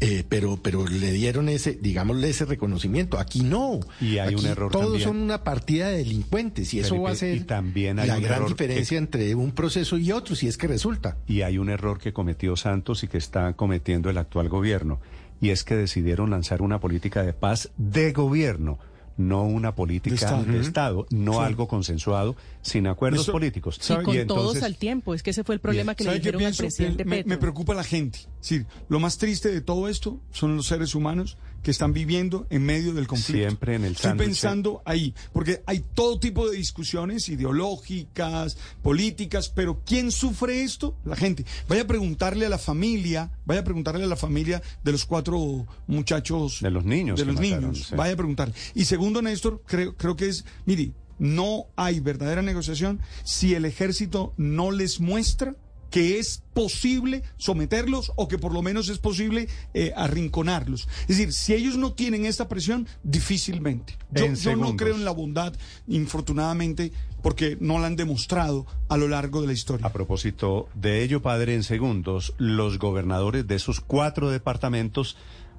Eh, 0.00 0.24
pero, 0.28 0.58
pero 0.62 0.86
le 0.86 1.10
dieron 1.12 1.48
ese, 1.48 1.72
digámosle, 1.80 2.28
ese 2.28 2.44
reconocimiento. 2.44 3.18
Aquí 3.18 3.40
no. 3.40 3.80
Y 4.00 4.18
hay 4.18 4.34
un 4.34 4.44
error 4.44 4.70
Todos 4.70 4.84
también. 4.86 5.04
son 5.08 5.16
una 5.22 5.42
partida 5.42 5.88
de 5.88 5.98
delincuentes 5.98 6.74
y 6.74 6.80
eso 6.80 7.00
va 7.00 7.10
a 7.12 7.14
ser 7.14 7.34
y 7.36 7.40
también 7.40 7.98
hay 7.98 8.08
la 8.08 8.18
gran 8.20 8.34
error 8.40 8.48
diferencia 8.50 8.96
que- 8.96 8.98
entre 8.98 9.34
un 9.34 9.52
proceso 9.52 9.96
y 9.96 10.12
otro, 10.12 10.34
si 10.36 10.48
es 10.48 10.58
que 10.58 10.66
resulta. 10.66 11.16
Y 11.26 11.40
hay 11.42 11.56
un 11.56 11.70
error 11.70 11.98
que 11.98 12.12
cometió 12.12 12.56
Santos 12.56 13.04
y 13.04 13.08
que 13.08 13.16
está 13.16 13.54
cometiendo 13.54 14.10
el 14.10 14.18
actual 14.18 14.50
gobierno, 14.50 15.00
y 15.40 15.48
es 15.48 15.64
que 15.64 15.76
decidieron 15.76 16.28
lanzar 16.30 16.60
una 16.60 16.78
política 16.78 17.22
de 17.22 17.32
paz 17.32 17.70
de 17.78 18.12
gobierno, 18.12 18.78
no 19.16 19.44
una 19.44 19.74
política 19.74 20.14
De 20.14 20.24
Estado. 20.24 20.44
de. 20.44 20.60
Estado, 20.60 21.06
no 21.10 21.32
Sí. 21.34 21.38
algo 21.40 21.68
consensuado, 21.68 22.36
sin 22.62 22.86
acuerdos 22.86 23.22
Eso- 23.22 23.32
políticos. 23.32 23.78
Y 23.82 23.94
con 24.04 24.14
Y 24.14 24.18
entonces- 24.18 24.26
todos 24.52 24.62
al 24.62 24.76
tiempo. 24.76 25.14
Es 25.14 25.22
que 25.22 25.30
ese 25.30 25.42
fue 25.44 25.54
el 25.54 25.60
problema 25.60 25.94
que 25.94 26.04
le 26.04 26.10
¿Sabe 26.10 26.18
qué 26.20 26.22
dijeron 26.22 26.40
al 26.40 26.44
pienso? 26.52 26.62
presidente 26.62 27.04
me, 27.04 27.16
Petro. 27.16 27.28
me 27.30 27.38
preocupa 27.38 27.74
la 27.74 27.84
gente. 27.84 28.18
Es 28.18 28.26
decir, 28.50 28.66
lo 28.88 29.00
más 29.00 29.18
triste 29.18 29.50
de 29.50 29.60
todo 29.60 29.88
esto 29.88 30.20
son 30.32 30.56
los 30.56 30.66
seres 30.66 30.94
humanos 30.94 31.38
que 31.66 31.72
están 31.72 31.92
viviendo 31.92 32.46
en 32.48 32.62
medio 32.62 32.94
del 32.94 33.08
conflicto. 33.08 33.48
Siempre 33.48 33.74
en 33.74 33.84
el 33.84 33.94
Estoy 33.94 34.10
sándwich. 34.10 34.28
pensando 34.28 34.82
ahí, 34.84 35.12
porque 35.32 35.64
hay 35.66 35.82
todo 35.94 36.20
tipo 36.20 36.48
de 36.48 36.56
discusiones 36.56 37.28
ideológicas, 37.28 38.56
políticas, 38.84 39.48
pero 39.48 39.82
¿quién 39.84 40.12
sufre 40.12 40.62
esto? 40.62 40.96
La 41.04 41.16
gente. 41.16 41.44
Vaya 41.68 41.82
a 41.82 41.86
preguntarle 41.88 42.46
a 42.46 42.48
la 42.50 42.58
familia, 42.58 43.32
vaya 43.46 43.62
a 43.62 43.64
preguntarle 43.64 44.04
a 44.04 44.06
la 44.06 44.14
familia 44.14 44.62
de 44.84 44.92
los 44.92 45.04
cuatro 45.06 45.66
muchachos. 45.88 46.60
De 46.60 46.70
los 46.70 46.84
niños 46.84 47.18
De 47.18 47.24
los 47.24 47.34
mataron, 47.34 47.72
niños. 47.72 47.88
sí. 47.88 47.96
Vaya 47.96 48.12
a 48.12 48.16
preguntar. 48.16 48.52
Y 48.76 48.84
segundo, 48.84 49.20
Néstor, 49.20 49.60
creo, 49.66 49.96
creo 49.96 50.14
que 50.14 50.28
es, 50.28 50.44
mire, 50.66 50.92
no 51.18 51.64
hay 51.74 51.98
verdadera 51.98 52.42
negociación 52.42 53.00
si 53.24 53.54
el 53.54 53.64
ejército 53.64 54.34
no 54.36 54.70
les 54.70 55.00
muestra 55.00 55.56
que 55.90 56.18
es 56.18 56.42
posible 56.52 57.22
someterlos 57.36 58.12
o 58.16 58.28
que 58.28 58.38
por 58.38 58.52
lo 58.52 58.62
menos 58.62 58.88
es 58.88 58.98
posible 58.98 59.48
eh, 59.74 59.92
arrinconarlos. 59.96 60.88
Es 61.02 61.18
decir, 61.18 61.32
si 61.32 61.54
ellos 61.54 61.76
no 61.76 61.92
tienen 61.92 62.26
esta 62.26 62.48
presión, 62.48 62.86
difícilmente. 63.02 63.96
Yo, 64.10 64.32
yo 64.32 64.56
no 64.56 64.76
creo 64.76 64.94
en 64.94 65.04
la 65.04 65.10
bondad, 65.10 65.54
infortunadamente, 65.86 66.92
porque 67.22 67.56
no 67.60 67.78
la 67.78 67.88
han 67.88 67.96
demostrado 67.96 68.66
a 68.88 68.96
lo 68.96 69.08
largo 69.08 69.40
de 69.40 69.48
la 69.48 69.52
historia. 69.52 69.86
A 69.86 69.92
propósito 69.92 70.68
de 70.74 71.02
ello, 71.02 71.22
padre, 71.22 71.54
en 71.54 71.62
segundos, 71.62 72.34
los 72.38 72.78
gobernadores 72.78 73.46
de 73.46 73.56
esos 73.56 73.80
cuatro 73.80 74.30
departamentos 74.30 75.16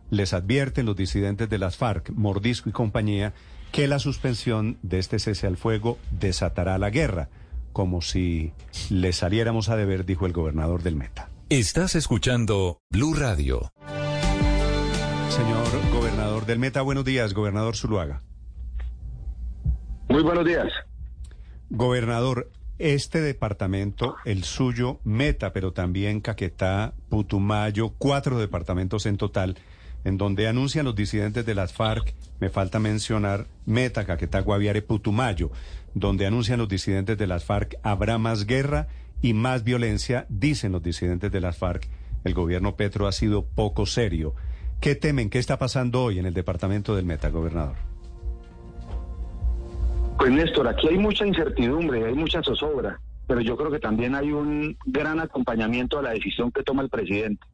les 0.10 0.34
advierten 0.34 0.86
los 0.86 0.96
disidentes 0.96 1.50
de 1.50 1.58
las 1.58 1.78
FARC, 1.78 2.12
Mordisco 2.12 2.70
y 2.70 2.72
compañía, 2.72 3.34
que 3.72 3.88
la 3.88 4.00
suspensión 4.00 4.78
de 4.82 5.00
este 5.00 5.20
cese 5.20 5.48
al 5.48 5.58
fuego 5.58 5.98
desatará 6.12 6.78
la 6.78 6.90
guerra, 6.90 7.30
como 7.78 8.02
si 8.02 8.54
les 8.90 9.18
saliéramos 9.18 9.70
a 9.70 9.76
deber, 9.76 10.04
dijo 10.04 10.26
el 10.26 10.34
gobernador 10.34 10.82
del 10.82 10.96
Meta. 10.96 11.30
Estás 11.50 11.94
escuchando 11.94 12.82
Blue 12.90 13.14
Radio. 13.14 13.72
Señor 15.30 15.68
gobernador 15.94 16.48
del 16.48 16.58
Meta, 16.58 16.82
buenos 16.82 17.06
días, 17.06 17.36
gobernador 17.36 17.78
Zuluaga. 17.78 18.24
Muy 20.10 20.24
buenos 20.24 20.44
días. 20.44 20.66
Gobernador, 21.70 22.50
este 22.80 23.22
departamento, 23.22 24.16
el 24.26 24.44
suyo, 24.44 25.00
Meta, 25.04 25.54
pero 25.54 25.72
también 25.72 26.20
Caquetá, 26.20 26.96
Putumayo, 27.10 27.94
cuatro 28.00 28.40
departamentos 28.40 29.06
en 29.06 29.18
total, 29.18 29.56
en 30.04 30.18
donde 30.18 30.48
anuncian 30.48 30.86
los 30.86 30.96
disidentes 30.96 31.46
de 31.46 31.54
las 31.54 31.74
FARC, 31.74 32.16
me 32.40 32.50
falta 32.50 32.80
mencionar 32.80 33.46
Meta, 33.68 34.04
Caquetá, 34.04 34.40
Guaviare, 34.40 34.82
Putumayo, 34.82 35.52
donde 36.00 36.26
anuncian 36.26 36.60
los 36.60 36.68
disidentes 36.68 37.18
de 37.18 37.28
las 37.28 37.46
FARC, 37.46 37.76
habrá 37.84 38.18
más 38.18 38.46
guerra 38.46 38.88
y 39.22 39.34
más 39.34 39.64
violencia, 39.64 40.26
dicen 40.30 40.72
los 40.72 40.84
disidentes 40.84 41.32
de 41.32 41.42
las 41.42 41.58
FARC, 41.58 41.88
el 42.24 42.34
gobierno 42.34 42.76
Petro 42.76 43.08
ha 43.08 43.12
sido 43.12 43.46
poco 43.46 43.86
serio. 43.86 44.36
¿Qué 44.80 44.96
temen? 44.96 45.30
¿Qué 45.30 45.40
está 45.40 45.58
pasando 45.58 46.04
hoy 46.04 46.20
en 46.20 46.26
el 46.26 46.34
departamento 46.34 46.96
del 46.96 47.06
Meta, 47.06 47.30
gobernador? 47.30 47.76
Pues 50.18 50.32
Néstor, 50.32 50.68
aquí 50.68 50.88
hay 50.88 50.98
mucha 50.98 51.26
incertidumbre, 51.26 52.06
hay 52.06 52.14
mucha 52.14 52.42
zozobra, 52.44 53.00
pero 53.28 53.42
yo 53.42 53.56
creo 53.56 53.72
que 53.72 53.80
también 53.80 54.16
hay 54.16 54.32
un 54.32 54.78
gran 54.86 55.20
acompañamiento 55.20 56.00
a 56.00 56.02
la 56.02 56.12
decisión 56.12 56.52
que 56.52 56.64
toma 56.64 56.82
el 56.82 56.90
presidente. 56.90 57.46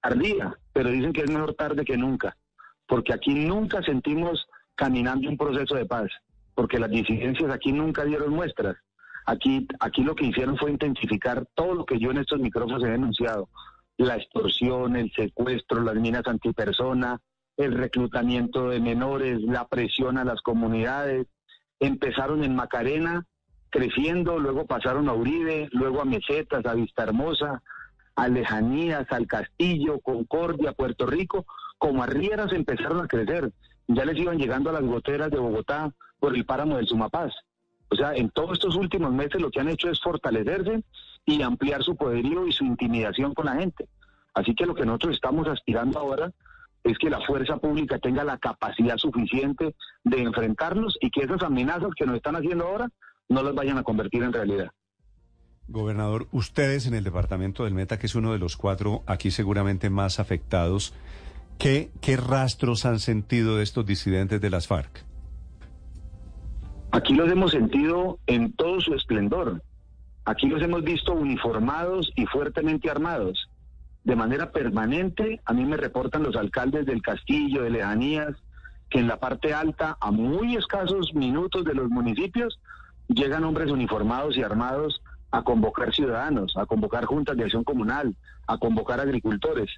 Tardía, 0.00 0.56
pero 0.72 0.90
dicen 0.90 1.12
que 1.12 1.22
es 1.22 1.30
mejor 1.30 1.54
tarde 1.54 1.84
que 1.84 1.96
nunca, 1.96 2.36
porque 2.88 3.12
aquí 3.12 3.34
nunca 3.34 3.82
sentimos 3.82 4.46
caminando 4.74 5.28
un 5.28 5.36
proceso 5.36 5.76
de 5.76 5.86
paz, 5.86 6.10
porque 6.54 6.78
las 6.78 6.90
disidencias 6.90 7.50
aquí 7.50 7.72
nunca 7.72 8.04
dieron 8.04 8.30
muestras. 8.30 8.76
Aquí, 9.26 9.66
aquí 9.80 10.02
lo 10.02 10.14
que 10.14 10.26
hicieron 10.26 10.56
fue 10.56 10.70
intensificar 10.70 11.46
todo 11.54 11.74
lo 11.74 11.84
que 11.84 11.98
yo 11.98 12.10
en 12.10 12.18
estos 12.18 12.40
micrófonos 12.40 12.82
he 12.82 12.90
denunciado, 12.90 13.48
la 13.96 14.16
extorsión, 14.16 14.96
el 14.96 15.12
secuestro, 15.12 15.80
las 15.82 15.94
minas 15.94 16.26
antipersona, 16.26 17.20
el 17.56 17.72
reclutamiento 17.72 18.68
de 18.68 18.80
menores, 18.80 19.40
la 19.42 19.68
presión 19.68 20.18
a 20.18 20.24
las 20.24 20.40
comunidades, 20.42 21.26
empezaron 21.78 22.42
en 22.42 22.56
Macarena, 22.56 23.26
creciendo, 23.70 24.38
luego 24.38 24.66
pasaron 24.66 25.08
a 25.08 25.14
Uribe, 25.14 25.68
luego 25.72 26.00
a 26.00 26.04
Mesetas, 26.04 26.64
a 26.66 26.74
Vista 26.74 27.04
Hermosa, 27.04 27.62
a 28.14 28.28
Lejanías, 28.28 29.06
al 29.10 29.26
Castillo, 29.26 30.00
Concordia, 30.00 30.72
Puerto 30.72 31.06
Rico, 31.06 31.46
como 31.78 32.02
a 32.02 32.06
Rieras 32.06 32.52
empezaron 32.52 33.00
a 33.00 33.08
crecer. 33.08 33.52
Ya 33.88 34.04
les 34.04 34.16
iban 34.18 34.38
llegando 34.38 34.70
a 34.70 34.74
las 34.74 34.82
goteras 34.82 35.30
de 35.30 35.38
Bogotá 35.38 35.92
por 36.22 36.36
el 36.36 36.44
páramo 36.44 36.76
del 36.76 36.86
Sumapaz. 36.86 37.32
O 37.90 37.96
sea, 37.96 38.14
en 38.14 38.30
todos 38.30 38.52
estos 38.52 38.76
últimos 38.76 39.12
meses 39.12 39.42
lo 39.42 39.50
que 39.50 39.58
han 39.58 39.68
hecho 39.68 39.90
es 39.90 40.00
fortalecerse 40.00 40.84
y 41.26 41.42
ampliar 41.42 41.82
su 41.82 41.96
poderío 41.96 42.46
y 42.46 42.52
su 42.52 42.64
intimidación 42.64 43.34
con 43.34 43.46
la 43.46 43.56
gente. 43.56 43.88
Así 44.32 44.54
que 44.54 44.64
lo 44.64 44.72
que 44.72 44.86
nosotros 44.86 45.16
estamos 45.16 45.48
aspirando 45.48 45.98
ahora 45.98 46.32
es 46.84 46.96
que 46.98 47.10
la 47.10 47.20
fuerza 47.26 47.56
pública 47.56 47.98
tenga 47.98 48.22
la 48.22 48.38
capacidad 48.38 48.96
suficiente 48.98 49.74
de 50.04 50.22
enfrentarlos 50.22 50.96
y 51.00 51.10
que 51.10 51.22
esas 51.22 51.42
amenazas 51.42 51.90
que 51.96 52.06
nos 52.06 52.14
están 52.14 52.36
haciendo 52.36 52.68
ahora 52.68 52.88
no 53.28 53.42
las 53.42 53.54
vayan 53.56 53.78
a 53.78 53.82
convertir 53.82 54.22
en 54.22 54.32
realidad. 54.32 54.70
Gobernador, 55.66 56.28
ustedes 56.30 56.86
en 56.86 56.94
el 56.94 57.02
departamento 57.02 57.64
del 57.64 57.74
Meta, 57.74 57.98
que 57.98 58.06
es 58.06 58.14
uno 58.14 58.32
de 58.32 58.38
los 58.38 58.56
cuatro 58.56 59.02
aquí 59.06 59.32
seguramente 59.32 59.90
más 59.90 60.20
afectados, 60.20 60.94
¿qué, 61.58 61.90
qué 62.00 62.16
rastros 62.16 62.86
han 62.86 63.00
sentido 63.00 63.56
de 63.56 63.64
estos 63.64 63.84
disidentes 63.84 64.40
de 64.40 64.50
las 64.50 64.68
FARC? 64.68 65.04
Aquí 66.94 67.14
los 67.14 67.32
hemos 67.32 67.52
sentido 67.52 68.18
en 68.26 68.52
todo 68.52 68.78
su 68.82 68.92
esplendor. 68.92 69.62
Aquí 70.26 70.46
los 70.46 70.62
hemos 70.62 70.84
visto 70.84 71.14
uniformados 71.14 72.12
y 72.16 72.26
fuertemente 72.26 72.90
armados. 72.90 73.48
De 74.04 74.14
manera 74.14 74.52
permanente, 74.52 75.40
a 75.46 75.54
mí 75.54 75.64
me 75.64 75.78
reportan 75.78 76.22
los 76.22 76.36
alcaldes 76.36 76.84
del 76.84 77.00
Castillo, 77.00 77.62
de 77.62 77.70
Lejanías, 77.70 78.36
que 78.90 78.98
en 78.98 79.08
la 79.08 79.16
parte 79.16 79.54
alta, 79.54 79.96
a 80.00 80.10
muy 80.10 80.54
escasos 80.54 81.14
minutos 81.14 81.64
de 81.64 81.74
los 81.74 81.88
municipios, 81.88 82.60
llegan 83.08 83.44
hombres 83.44 83.70
uniformados 83.70 84.36
y 84.36 84.42
armados 84.42 85.00
a 85.30 85.42
convocar 85.44 85.94
ciudadanos, 85.94 86.58
a 86.58 86.66
convocar 86.66 87.06
juntas 87.06 87.38
de 87.38 87.44
acción 87.44 87.64
comunal, 87.64 88.14
a 88.46 88.58
convocar 88.58 89.00
agricultores. 89.00 89.70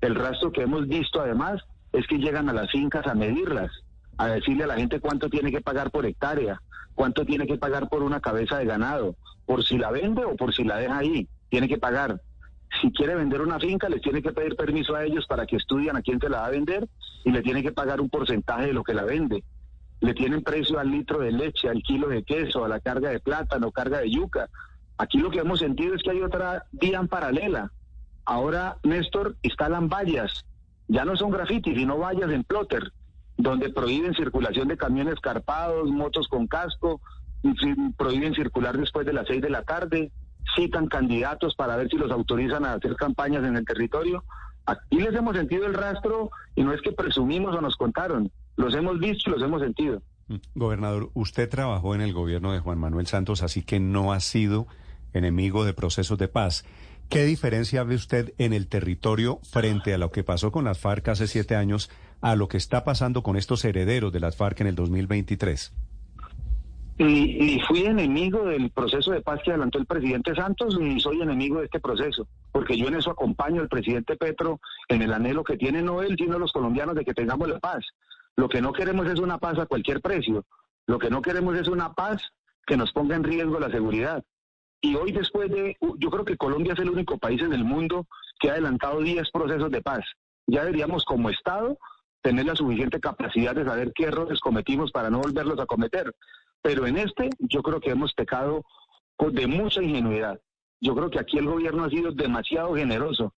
El 0.00 0.14
rastro 0.14 0.52
que 0.52 0.62
hemos 0.62 0.86
visto 0.86 1.20
además 1.20 1.60
es 1.92 2.06
que 2.06 2.18
llegan 2.18 2.48
a 2.48 2.52
las 2.52 2.70
fincas 2.70 3.04
a 3.08 3.14
medirlas, 3.14 3.72
a 4.16 4.28
decirle 4.28 4.64
a 4.64 4.68
la 4.68 4.76
gente 4.76 5.00
cuánto 5.00 5.28
tiene 5.28 5.50
que 5.50 5.60
pagar 5.60 5.90
por 5.90 6.06
hectárea, 6.06 6.60
cuánto 6.94 7.24
tiene 7.24 7.46
que 7.46 7.58
pagar 7.58 7.88
por 7.88 8.02
una 8.02 8.20
cabeza 8.20 8.58
de 8.58 8.66
ganado, 8.66 9.16
por 9.46 9.64
si 9.64 9.78
la 9.78 9.90
vende 9.90 10.24
o 10.24 10.36
por 10.36 10.54
si 10.54 10.64
la 10.64 10.76
deja 10.76 10.98
ahí, 10.98 11.28
tiene 11.48 11.68
que 11.68 11.78
pagar. 11.78 12.20
Si 12.80 12.90
quiere 12.90 13.14
vender 13.14 13.42
una 13.42 13.60
finca, 13.60 13.88
les 13.88 14.00
tiene 14.00 14.22
que 14.22 14.32
pedir 14.32 14.56
permiso 14.56 14.94
a 14.94 15.04
ellos 15.04 15.26
para 15.26 15.46
que 15.46 15.56
estudien 15.56 15.96
a 15.96 16.02
quién 16.02 16.18
se 16.20 16.28
la 16.28 16.40
va 16.40 16.46
a 16.46 16.50
vender 16.50 16.88
y 17.24 17.30
le 17.30 17.42
tiene 17.42 17.62
que 17.62 17.72
pagar 17.72 18.00
un 18.00 18.08
porcentaje 18.08 18.66
de 18.66 18.72
lo 18.72 18.82
que 18.82 18.94
la 18.94 19.04
vende. 19.04 19.44
Le 20.00 20.14
tienen 20.14 20.42
precio 20.42 20.78
al 20.78 20.90
litro 20.90 21.18
de 21.18 21.32
leche, 21.32 21.68
al 21.68 21.82
kilo 21.82 22.08
de 22.08 22.22
queso, 22.22 22.64
a 22.64 22.68
la 22.68 22.80
carga 22.80 23.10
de 23.10 23.20
plátano, 23.20 23.70
carga 23.70 24.00
de 24.00 24.10
yuca. 24.10 24.48
Aquí 24.96 25.18
lo 25.18 25.30
que 25.30 25.40
hemos 25.40 25.60
sentido 25.60 25.94
es 25.94 26.02
que 26.02 26.10
hay 26.10 26.22
otra 26.22 26.64
vía 26.72 26.98
en 26.98 27.08
paralela. 27.08 27.70
Ahora, 28.24 28.78
Néstor, 28.82 29.36
instalan 29.42 29.88
vallas. 29.88 30.44
Ya 30.88 31.04
no 31.04 31.16
son 31.16 31.30
grafitis, 31.30 31.76
sino 31.76 31.98
vallas 31.98 32.30
en 32.30 32.44
plotter, 32.44 32.92
donde 33.42 33.70
prohíben 33.70 34.14
circulación 34.14 34.68
de 34.68 34.76
camiones 34.76 35.16
carpados, 35.20 35.90
motos 35.90 36.28
con 36.28 36.46
casco, 36.46 37.00
prohíben 37.96 38.34
circular 38.34 38.78
después 38.78 39.04
de 39.04 39.12
las 39.12 39.26
seis 39.26 39.42
de 39.42 39.50
la 39.50 39.62
tarde, 39.62 40.12
citan 40.54 40.86
candidatos 40.86 41.54
para 41.56 41.76
ver 41.76 41.88
si 41.88 41.96
los 41.96 42.10
autorizan 42.10 42.64
a 42.64 42.74
hacer 42.74 42.94
campañas 42.94 43.44
en 43.44 43.56
el 43.56 43.64
territorio. 43.64 44.24
Aquí 44.64 45.00
les 45.00 45.14
hemos 45.14 45.36
sentido 45.36 45.66
el 45.66 45.74
rastro 45.74 46.30
y 46.54 46.62
no 46.62 46.72
es 46.72 46.80
que 46.82 46.92
presumimos 46.92 47.54
o 47.54 47.60
nos 47.60 47.76
contaron, 47.76 48.30
los 48.56 48.74
hemos 48.74 49.00
visto 49.00 49.30
y 49.30 49.32
los 49.32 49.42
hemos 49.42 49.60
sentido. 49.60 50.00
Gobernador, 50.54 51.10
usted 51.14 51.48
trabajó 51.48 51.96
en 51.96 52.00
el 52.00 52.12
gobierno 52.12 52.52
de 52.52 52.60
Juan 52.60 52.78
Manuel 52.78 53.08
Santos, 53.08 53.42
así 53.42 53.62
que 53.62 53.80
no 53.80 54.12
ha 54.12 54.20
sido 54.20 54.68
enemigo 55.12 55.64
de 55.64 55.74
procesos 55.74 56.16
de 56.16 56.28
paz. 56.28 56.64
¿Qué 57.08 57.24
diferencia 57.24 57.82
ve 57.82 57.96
usted 57.96 58.32
en 58.38 58.52
el 58.52 58.68
territorio 58.68 59.40
frente 59.42 59.92
a 59.92 59.98
lo 59.98 60.12
que 60.12 60.22
pasó 60.22 60.52
con 60.52 60.64
las 60.64 60.78
FARC 60.78 61.08
hace 61.08 61.26
siete 61.26 61.56
años 61.56 61.90
a 62.22 62.36
lo 62.36 62.48
que 62.48 62.56
está 62.56 62.84
pasando 62.84 63.22
con 63.22 63.36
estos 63.36 63.64
herederos 63.64 64.12
de 64.12 64.20
las 64.20 64.36
FARC 64.36 64.60
en 64.60 64.68
el 64.68 64.74
2023? 64.76 65.72
Ni, 66.98 67.34
ni 67.34 67.60
fui 67.62 67.84
enemigo 67.84 68.44
del 68.44 68.70
proceso 68.70 69.10
de 69.10 69.22
paz 69.22 69.40
que 69.44 69.50
adelantó 69.50 69.78
el 69.78 69.86
presidente 69.86 70.34
Santos, 70.34 70.78
ni 70.78 71.00
soy 71.00 71.20
enemigo 71.20 71.58
de 71.58 71.64
este 71.64 71.80
proceso, 71.80 72.28
porque 72.52 72.76
yo 72.76 72.86
en 72.86 72.94
eso 72.94 73.10
acompaño 73.10 73.60
al 73.60 73.68
presidente 73.68 74.16
Petro 74.16 74.60
en 74.88 75.02
el 75.02 75.12
anhelo 75.12 75.42
que 75.42 75.56
tiene 75.56 75.82
no 75.82 76.00
él, 76.00 76.16
sino 76.16 76.38
los 76.38 76.52
colombianos 76.52 76.94
de 76.94 77.04
que 77.04 77.12
tengamos 77.12 77.48
la 77.48 77.58
paz. 77.58 77.84
Lo 78.36 78.48
que 78.48 78.62
no 78.62 78.72
queremos 78.72 79.06
es 79.08 79.18
una 79.18 79.38
paz 79.38 79.58
a 79.58 79.66
cualquier 79.66 80.00
precio, 80.00 80.44
lo 80.86 80.98
que 80.98 81.10
no 81.10 81.22
queremos 81.22 81.56
es 81.56 81.66
una 81.66 81.92
paz 81.92 82.22
que 82.66 82.76
nos 82.76 82.92
ponga 82.92 83.16
en 83.16 83.24
riesgo 83.24 83.58
la 83.58 83.70
seguridad. 83.70 84.22
Y 84.80 84.94
hoy 84.94 85.12
después 85.12 85.50
de, 85.50 85.76
yo 85.98 86.10
creo 86.10 86.24
que 86.24 86.36
Colombia 86.36 86.74
es 86.74 86.78
el 86.78 86.90
único 86.90 87.18
país 87.18 87.40
en 87.42 87.52
el 87.52 87.64
mundo 87.64 88.06
que 88.38 88.48
ha 88.48 88.52
adelantado 88.52 89.00
10 89.00 89.30
procesos 89.32 89.70
de 89.70 89.82
paz. 89.82 90.04
Ya 90.46 90.64
deberíamos 90.64 91.04
como 91.04 91.30
Estado 91.30 91.78
tener 92.22 92.46
la 92.46 92.56
suficiente 92.56 93.00
capacidad 93.00 93.54
de 93.54 93.64
saber 93.64 93.92
qué 93.94 94.04
errores 94.04 94.40
cometimos 94.40 94.90
para 94.92 95.10
no 95.10 95.20
volverlos 95.20 95.58
a 95.60 95.66
cometer. 95.66 96.14
Pero 96.62 96.86
en 96.86 96.96
este 96.96 97.30
yo 97.38 97.62
creo 97.62 97.80
que 97.80 97.90
hemos 97.90 98.14
pecado 98.14 98.64
de 99.18 99.46
mucha 99.46 99.82
ingenuidad. 99.82 100.40
Yo 100.80 100.94
creo 100.94 101.10
que 101.10 101.20
aquí 101.20 101.38
el 101.38 101.46
gobierno 101.46 101.84
ha 101.84 101.90
sido 101.90 102.12
demasiado 102.12 102.74
generoso, 102.74 103.34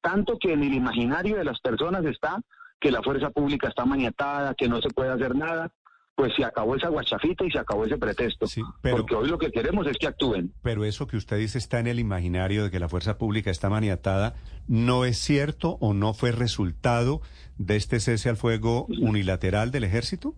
tanto 0.00 0.38
que 0.38 0.52
en 0.52 0.62
el 0.62 0.74
imaginario 0.74 1.36
de 1.36 1.44
las 1.44 1.60
personas 1.60 2.04
está 2.04 2.40
que 2.80 2.90
la 2.90 3.02
fuerza 3.02 3.30
pública 3.30 3.68
está 3.68 3.84
maniatada, 3.84 4.54
que 4.54 4.68
no 4.68 4.80
se 4.80 4.90
puede 4.90 5.10
hacer 5.10 5.34
nada. 5.34 5.70
Pues 6.18 6.34
se 6.34 6.44
acabó 6.44 6.74
esa 6.74 6.88
guachafita 6.88 7.44
y 7.44 7.50
se 7.52 7.60
acabó 7.60 7.84
ese 7.84 7.96
pretexto. 7.96 8.46
Porque 8.82 9.14
hoy 9.14 9.28
lo 9.28 9.38
que 9.38 9.52
queremos 9.52 9.86
es 9.86 9.96
que 9.98 10.08
actúen. 10.08 10.52
Pero 10.62 10.84
eso 10.84 11.06
que 11.06 11.16
usted 11.16 11.38
dice 11.38 11.58
está 11.58 11.78
en 11.78 11.86
el 11.86 12.00
imaginario 12.00 12.64
de 12.64 12.72
que 12.72 12.80
la 12.80 12.88
fuerza 12.88 13.18
pública 13.18 13.52
está 13.52 13.70
maniatada, 13.70 14.34
¿no 14.66 15.04
es 15.04 15.16
cierto 15.18 15.78
o 15.80 15.94
no 15.94 16.14
fue 16.14 16.32
resultado 16.32 17.20
de 17.58 17.76
este 17.76 18.00
cese 18.00 18.28
al 18.28 18.36
fuego 18.36 18.86
unilateral 19.00 19.70
del 19.70 19.84
ejército? 19.84 20.34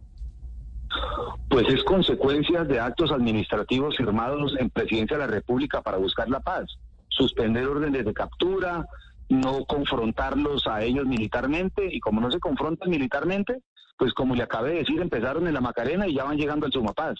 Pues 1.48 1.66
es 1.68 1.82
consecuencia 1.84 2.62
de 2.62 2.78
actos 2.78 3.10
administrativos 3.10 3.96
firmados 3.96 4.54
en 4.58 4.68
Presidencia 4.68 5.16
de 5.16 5.24
la 5.26 5.32
República 5.32 5.80
para 5.80 5.96
buscar 5.96 6.28
la 6.28 6.40
paz. 6.40 6.66
Suspender 7.08 7.66
órdenes 7.66 8.04
de 8.04 8.12
captura, 8.12 8.84
no 9.30 9.64
confrontarlos 9.64 10.66
a 10.66 10.82
ellos 10.82 11.06
militarmente, 11.06 11.88
y 11.90 12.00
como 12.00 12.20
no 12.20 12.30
se 12.30 12.38
confrontan 12.38 12.90
militarmente, 12.90 13.62
pues 14.00 14.14
como 14.14 14.34
le 14.34 14.42
acabé 14.42 14.70
de 14.70 14.78
decir, 14.78 14.98
empezaron 14.98 15.46
en 15.46 15.52
la 15.52 15.60
Macarena 15.60 16.08
y 16.08 16.14
ya 16.14 16.24
van 16.24 16.38
llegando 16.38 16.64
al 16.64 16.72
Sumapaz. 16.72 17.18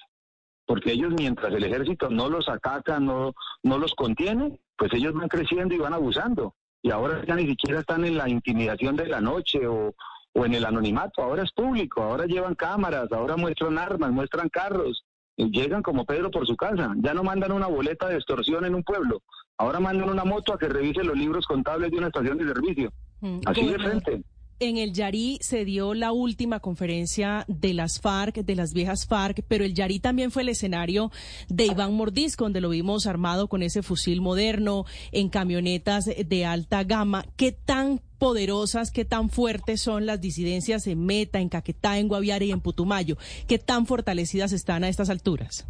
Porque 0.64 0.92
ellos, 0.92 1.12
mientras 1.14 1.52
el 1.52 1.62
ejército 1.62 2.08
no 2.08 2.30
los 2.30 2.48
ataca, 2.48 2.98
no, 2.98 3.34
no 3.62 3.76
los 3.76 3.94
contiene, 3.94 4.58
pues 4.78 4.90
ellos 4.94 5.12
van 5.12 5.28
creciendo 5.28 5.74
y 5.74 5.78
van 5.78 5.92
abusando. 5.92 6.54
Y 6.80 6.90
ahora 6.90 7.22
ya 7.26 7.36
ni 7.36 7.46
siquiera 7.46 7.80
están 7.80 8.06
en 8.06 8.16
la 8.16 8.30
intimidación 8.30 8.96
de 8.96 9.08
la 9.08 9.20
noche 9.20 9.66
o, 9.66 9.94
o 10.32 10.46
en 10.46 10.54
el 10.54 10.64
anonimato, 10.64 11.22
ahora 11.22 11.42
es 11.42 11.52
público, 11.52 12.02
ahora 12.02 12.24
llevan 12.24 12.54
cámaras, 12.54 13.12
ahora 13.12 13.36
muestran 13.36 13.76
armas, 13.76 14.10
muestran 14.10 14.48
carros, 14.48 15.04
y 15.36 15.50
llegan 15.50 15.82
como 15.82 16.06
Pedro 16.06 16.30
por 16.30 16.46
su 16.46 16.56
casa, 16.56 16.94
ya 16.96 17.12
no 17.12 17.22
mandan 17.22 17.52
una 17.52 17.66
boleta 17.66 18.08
de 18.08 18.16
extorsión 18.16 18.64
en 18.64 18.74
un 18.74 18.84
pueblo, 18.84 19.20
ahora 19.58 19.80
mandan 19.80 20.08
una 20.08 20.24
moto 20.24 20.54
a 20.54 20.58
que 20.58 20.68
revise 20.68 21.04
los 21.04 21.16
libros 21.16 21.46
contables 21.46 21.90
de 21.90 21.98
una 21.98 22.06
estación 22.06 22.38
de 22.38 22.46
servicio, 22.46 22.90
Mm, 23.20 23.40
así 23.46 23.66
de 23.66 23.78
frente. 23.78 24.22
En 24.62 24.76
el 24.76 24.92
Yarí 24.92 25.38
se 25.40 25.64
dio 25.64 25.94
la 25.94 26.12
última 26.12 26.60
conferencia 26.60 27.46
de 27.48 27.72
las 27.72 27.98
FARC, 27.98 28.44
de 28.44 28.54
las 28.54 28.74
viejas 28.74 29.06
FARC, 29.06 29.42
pero 29.48 29.64
el 29.64 29.72
Yarí 29.72 30.00
también 30.00 30.30
fue 30.30 30.42
el 30.42 30.50
escenario 30.50 31.10
de 31.48 31.64
Iván 31.64 31.94
Mordisco, 31.94 32.44
donde 32.44 32.60
lo 32.60 32.68
vimos 32.68 33.06
armado 33.06 33.48
con 33.48 33.62
ese 33.62 33.82
fusil 33.82 34.20
moderno, 34.20 34.84
en 35.12 35.30
camionetas 35.30 36.04
de 36.04 36.44
alta 36.44 36.84
gama. 36.84 37.24
¿Qué 37.38 37.52
tan 37.52 38.02
poderosas, 38.18 38.90
qué 38.90 39.06
tan 39.06 39.30
fuertes 39.30 39.80
son 39.80 40.04
las 40.04 40.20
disidencias 40.20 40.86
en 40.88 41.06
Meta, 41.06 41.40
en 41.40 41.48
Caquetá, 41.48 41.98
en 41.98 42.08
Guaviare 42.08 42.44
y 42.44 42.52
en 42.52 42.60
Putumayo? 42.60 43.16
¿Qué 43.48 43.58
tan 43.58 43.86
fortalecidas 43.86 44.52
están 44.52 44.84
a 44.84 44.90
estas 44.90 45.08
alturas? 45.08 45.66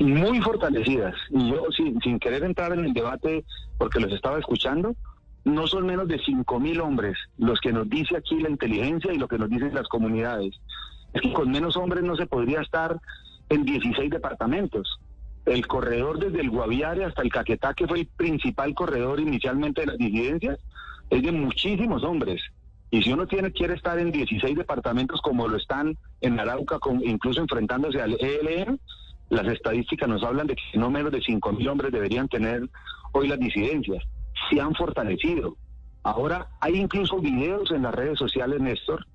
muy 0.00 0.40
fortalecidas. 0.40 1.14
Y 1.30 1.50
yo, 1.50 1.66
sin, 1.76 2.00
sin 2.00 2.18
querer 2.18 2.42
entrar 2.42 2.72
en 2.72 2.84
el 2.84 2.92
debate, 2.92 3.44
porque 3.78 4.00
los 4.00 4.12
estaba 4.12 4.40
escuchando, 4.40 4.96
no 5.44 5.66
son 5.66 5.86
menos 5.86 6.08
de 6.08 6.18
5 6.18 6.58
mil 6.58 6.80
hombres 6.80 7.16
los 7.38 7.60
que 7.60 7.72
nos 7.72 7.88
dice 7.88 8.16
aquí 8.16 8.40
la 8.40 8.50
inteligencia 8.50 9.12
y 9.12 9.18
lo 9.18 9.28
que 9.28 9.38
nos 9.38 9.50
dicen 9.50 9.74
las 9.74 9.88
comunidades. 9.88 10.54
Es 11.12 11.22
que 11.22 11.32
con 11.32 11.50
menos 11.50 11.76
hombres 11.76 12.02
no 12.02 12.16
se 12.16 12.26
podría 12.26 12.60
estar 12.60 12.98
en 13.50 13.64
16 13.64 14.10
departamentos. 14.10 14.98
El 15.44 15.66
corredor 15.66 16.18
desde 16.18 16.40
el 16.40 16.50
Guaviare 16.50 17.04
hasta 17.04 17.22
el 17.22 17.30
Caquetá, 17.30 17.74
que 17.74 17.86
fue 17.86 18.00
el 18.00 18.06
principal 18.06 18.74
corredor 18.74 19.20
inicialmente 19.20 19.82
de 19.82 19.86
las 19.88 19.98
disidencias, 19.98 20.58
es 21.10 21.22
de 21.22 21.32
muchísimos 21.32 22.02
hombres. 22.02 22.42
Y 22.90 23.02
si 23.02 23.12
uno 23.12 23.26
tiene, 23.26 23.52
quiere 23.52 23.74
estar 23.74 23.98
en 23.98 24.12
16 24.12 24.56
departamentos 24.56 25.20
como 25.20 25.46
lo 25.48 25.56
están 25.56 25.98
en 26.20 26.40
Arauca, 26.40 26.78
con, 26.78 27.04
incluso 27.04 27.40
enfrentándose 27.40 28.00
al 28.00 28.16
ELN, 28.18 28.80
las 29.28 29.46
estadísticas 29.48 30.08
nos 30.08 30.22
hablan 30.22 30.46
de 30.46 30.54
que 30.54 30.78
no 30.78 30.90
menos 30.90 31.12
de 31.12 31.20
5 31.20 31.52
mil 31.52 31.68
hombres 31.68 31.92
deberían 31.92 32.28
tener 32.28 32.68
hoy 33.12 33.28
las 33.28 33.38
disidencias. 33.38 34.02
Se 34.50 34.60
han 34.60 34.74
fortalecido. 34.74 35.56
Ahora 36.02 36.48
hay 36.60 36.74
incluso 36.74 37.18
videos 37.18 37.70
en 37.70 37.82
las 37.82 37.94
redes 37.94 38.18
sociales, 38.18 38.60
Néstor, 38.60 39.06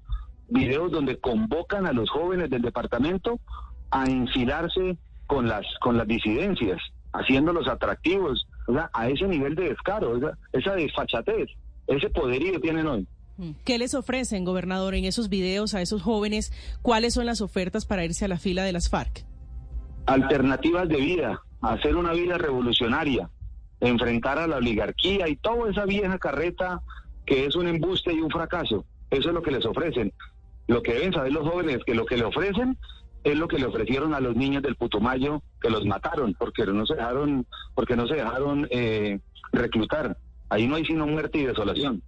videos 0.47 0.91
donde 0.91 1.19
convocan 1.19 1.85
a 1.85 1.93
los 1.93 2.09
jóvenes 2.09 2.49
del 2.49 2.61
departamento 2.61 3.39
a 3.91 4.05
enfilarse 4.05 4.97
con 5.27 5.47
las, 5.47 5.65
con 5.81 5.97
las 5.97 6.07
disidencias, 6.07 6.79
haciéndolos 7.13 7.67
atractivos, 7.67 8.47
o 8.67 8.73
sea, 8.73 8.89
a 8.93 9.07
ese 9.07 9.27
nivel 9.27 9.55
de 9.55 9.69
descaro, 9.69 10.17
esa, 10.17 10.37
esa 10.53 10.73
desfachatez, 10.73 11.49
ese 11.87 12.09
poderío 12.09 12.59
tienen 12.59 12.87
hoy. 12.87 13.07
¿Qué 13.63 13.77
les 13.77 13.93
ofrecen, 13.93 14.43
gobernador, 14.43 14.95
en 14.95 15.05
esos 15.05 15.29
videos 15.29 15.73
a 15.73 15.81
esos 15.81 16.01
jóvenes? 16.01 16.51
¿Cuáles 16.81 17.13
son 17.13 17.25
las 17.25 17.39
ofertas 17.39 17.85
para 17.85 18.03
irse 18.03 18.25
a 18.25 18.27
la 18.27 18.37
fila 18.37 18.63
de 18.63 18.73
las 18.73 18.89
FARC? 18.89 19.25
alternativas 20.09 20.89
de 20.89 20.97
vida, 20.97 21.41
hacer 21.61 21.95
una 21.95 22.13
vida 22.13 22.37
revolucionaria, 22.37 23.29
enfrentar 23.81 24.37
a 24.37 24.47
la 24.47 24.57
oligarquía 24.57 25.27
y 25.27 25.35
toda 25.35 25.69
esa 25.69 25.85
vieja 25.85 26.17
carreta 26.17 26.81
que 27.25 27.45
es 27.45 27.55
un 27.55 27.67
embuste 27.67 28.13
y 28.13 28.21
un 28.21 28.29
fracaso. 28.29 28.85
Eso 29.09 29.29
es 29.29 29.35
lo 29.35 29.41
que 29.41 29.51
les 29.51 29.65
ofrecen. 29.65 30.13
Lo 30.67 30.83
que 30.83 30.93
deben 30.93 31.13
saber 31.13 31.31
los 31.31 31.47
jóvenes 31.47 31.77
es 31.77 31.83
que 31.83 31.95
lo 31.95 32.05
que 32.05 32.17
le 32.17 32.25
ofrecen 32.25 32.77
es 33.23 33.35
lo 33.35 33.47
que 33.47 33.57
le 33.57 33.65
ofrecieron 33.65 34.13
a 34.13 34.19
los 34.19 34.35
niños 34.35 34.63
del 34.63 34.75
Putumayo 34.75 35.41
que 35.61 35.69
los 35.69 35.85
mataron 35.85 36.33
porque 36.35 36.65
no 36.65 36.85
se 36.85 36.95
dejaron 36.95 37.45
porque 37.75 37.95
no 37.95 38.07
se 38.07 38.15
dejaron 38.15 38.67
eh, 38.71 39.19
reclutar. 39.51 40.17
Ahí 40.49 40.67
no 40.67 40.75
hay 40.75 40.85
sino 40.85 41.05
muerte 41.05 41.39
y 41.39 41.45
desolación. 41.45 42.01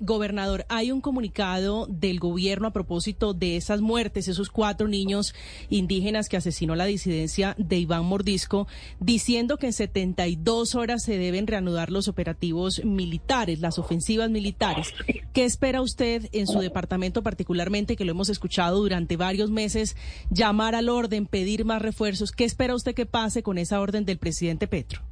Gobernador, 0.00 0.66
hay 0.68 0.90
un 0.90 1.00
comunicado 1.00 1.86
del 1.88 2.18
gobierno 2.18 2.66
a 2.66 2.72
propósito 2.72 3.34
de 3.34 3.56
esas 3.56 3.80
muertes, 3.80 4.26
esos 4.26 4.50
cuatro 4.50 4.88
niños 4.88 5.32
indígenas 5.68 6.28
que 6.28 6.36
asesinó 6.36 6.74
la 6.74 6.86
disidencia 6.86 7.54
de 7.56 7.78
Iván 7.78 8.04
Mordisco, 8.04 8.66
diciendo 8.98 9.58
que 9.58 9.66
en 9.66 9.72
72 9.72 10.74
horas 10.74 11.04
se 11.04 11.18
deben 11.18 11.46
reanudar 11.46 11.90
los 11.90 12.08
operativos 12.08 12.84
militares, 12.84 13.60
las 13.60 13.78
ofensivas 13.78 14.28
militares. 14.28 14.92
¿Qué 15.32 15.44
espera 15.44 15.82
usted 15.82 16.28
en 16.32 16.48
su 16.48 16.58
departamento 16.58 17.22
particularmente, 17.22 17.94
que 17.94 18.04
lo 18.04 18.10
hemos 18.10 18.28
escuchado 18.28 18.78
durante 18.78 19.16
varios 19.16 19.52
meses, 19.52 19.96
llamar 20.30 20.74
al 20.74 20.88
orden, 20.88 21.26
pedir 21.26 21.64
más 21.64 21.80
refuerzos? 21.80 22.32
¿Qué 22.32 22.44
espera 22.44 22.74
usted 22.74 22.94
que 22.94 23.06
pase 23.06 23.44
con 23.44 23.56
esa 23.56 23.80
orden 23.80 24.04
del 24.04 24.18
presidente 24.18 24.66
Petro? 24.66 25.02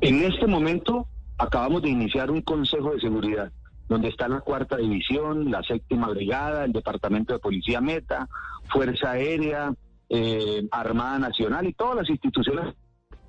En 0.00 0.22
este 0.22 0.46
momento 0.46 1.08
acabamos 1.42 1.82
de 1.82 1.88
iniciar 1.88 2.30
un 2.30 2.42
Consejo 2.42 2.92
de 2.92 3.00
Seguridad, 3.00 3.50
donde 3.88 4.08
está 4.08 4.28
la 4.28 4.40
Cuarta 4.40 4.76
División, 4.76 5.50
la 5.50 5.62
Séptima 5.64 6.08
Brigada, 6.08 6.64
el 6.64 6.72
Departamento 6.72 7.32
de 7.32 7.40
Policía 7.40 7.80
Meta, 7.80 8.28
Fuerza 8.72 9.10
Aérea, 9.10 9.74
eh, 10.08 10.66
Armada 10.70 11.18
Nacional 11.18 11.66
y 11.66 11.72
todas 11.72 11.96
las 11.96 12.10
instituciones. 12.10 12.74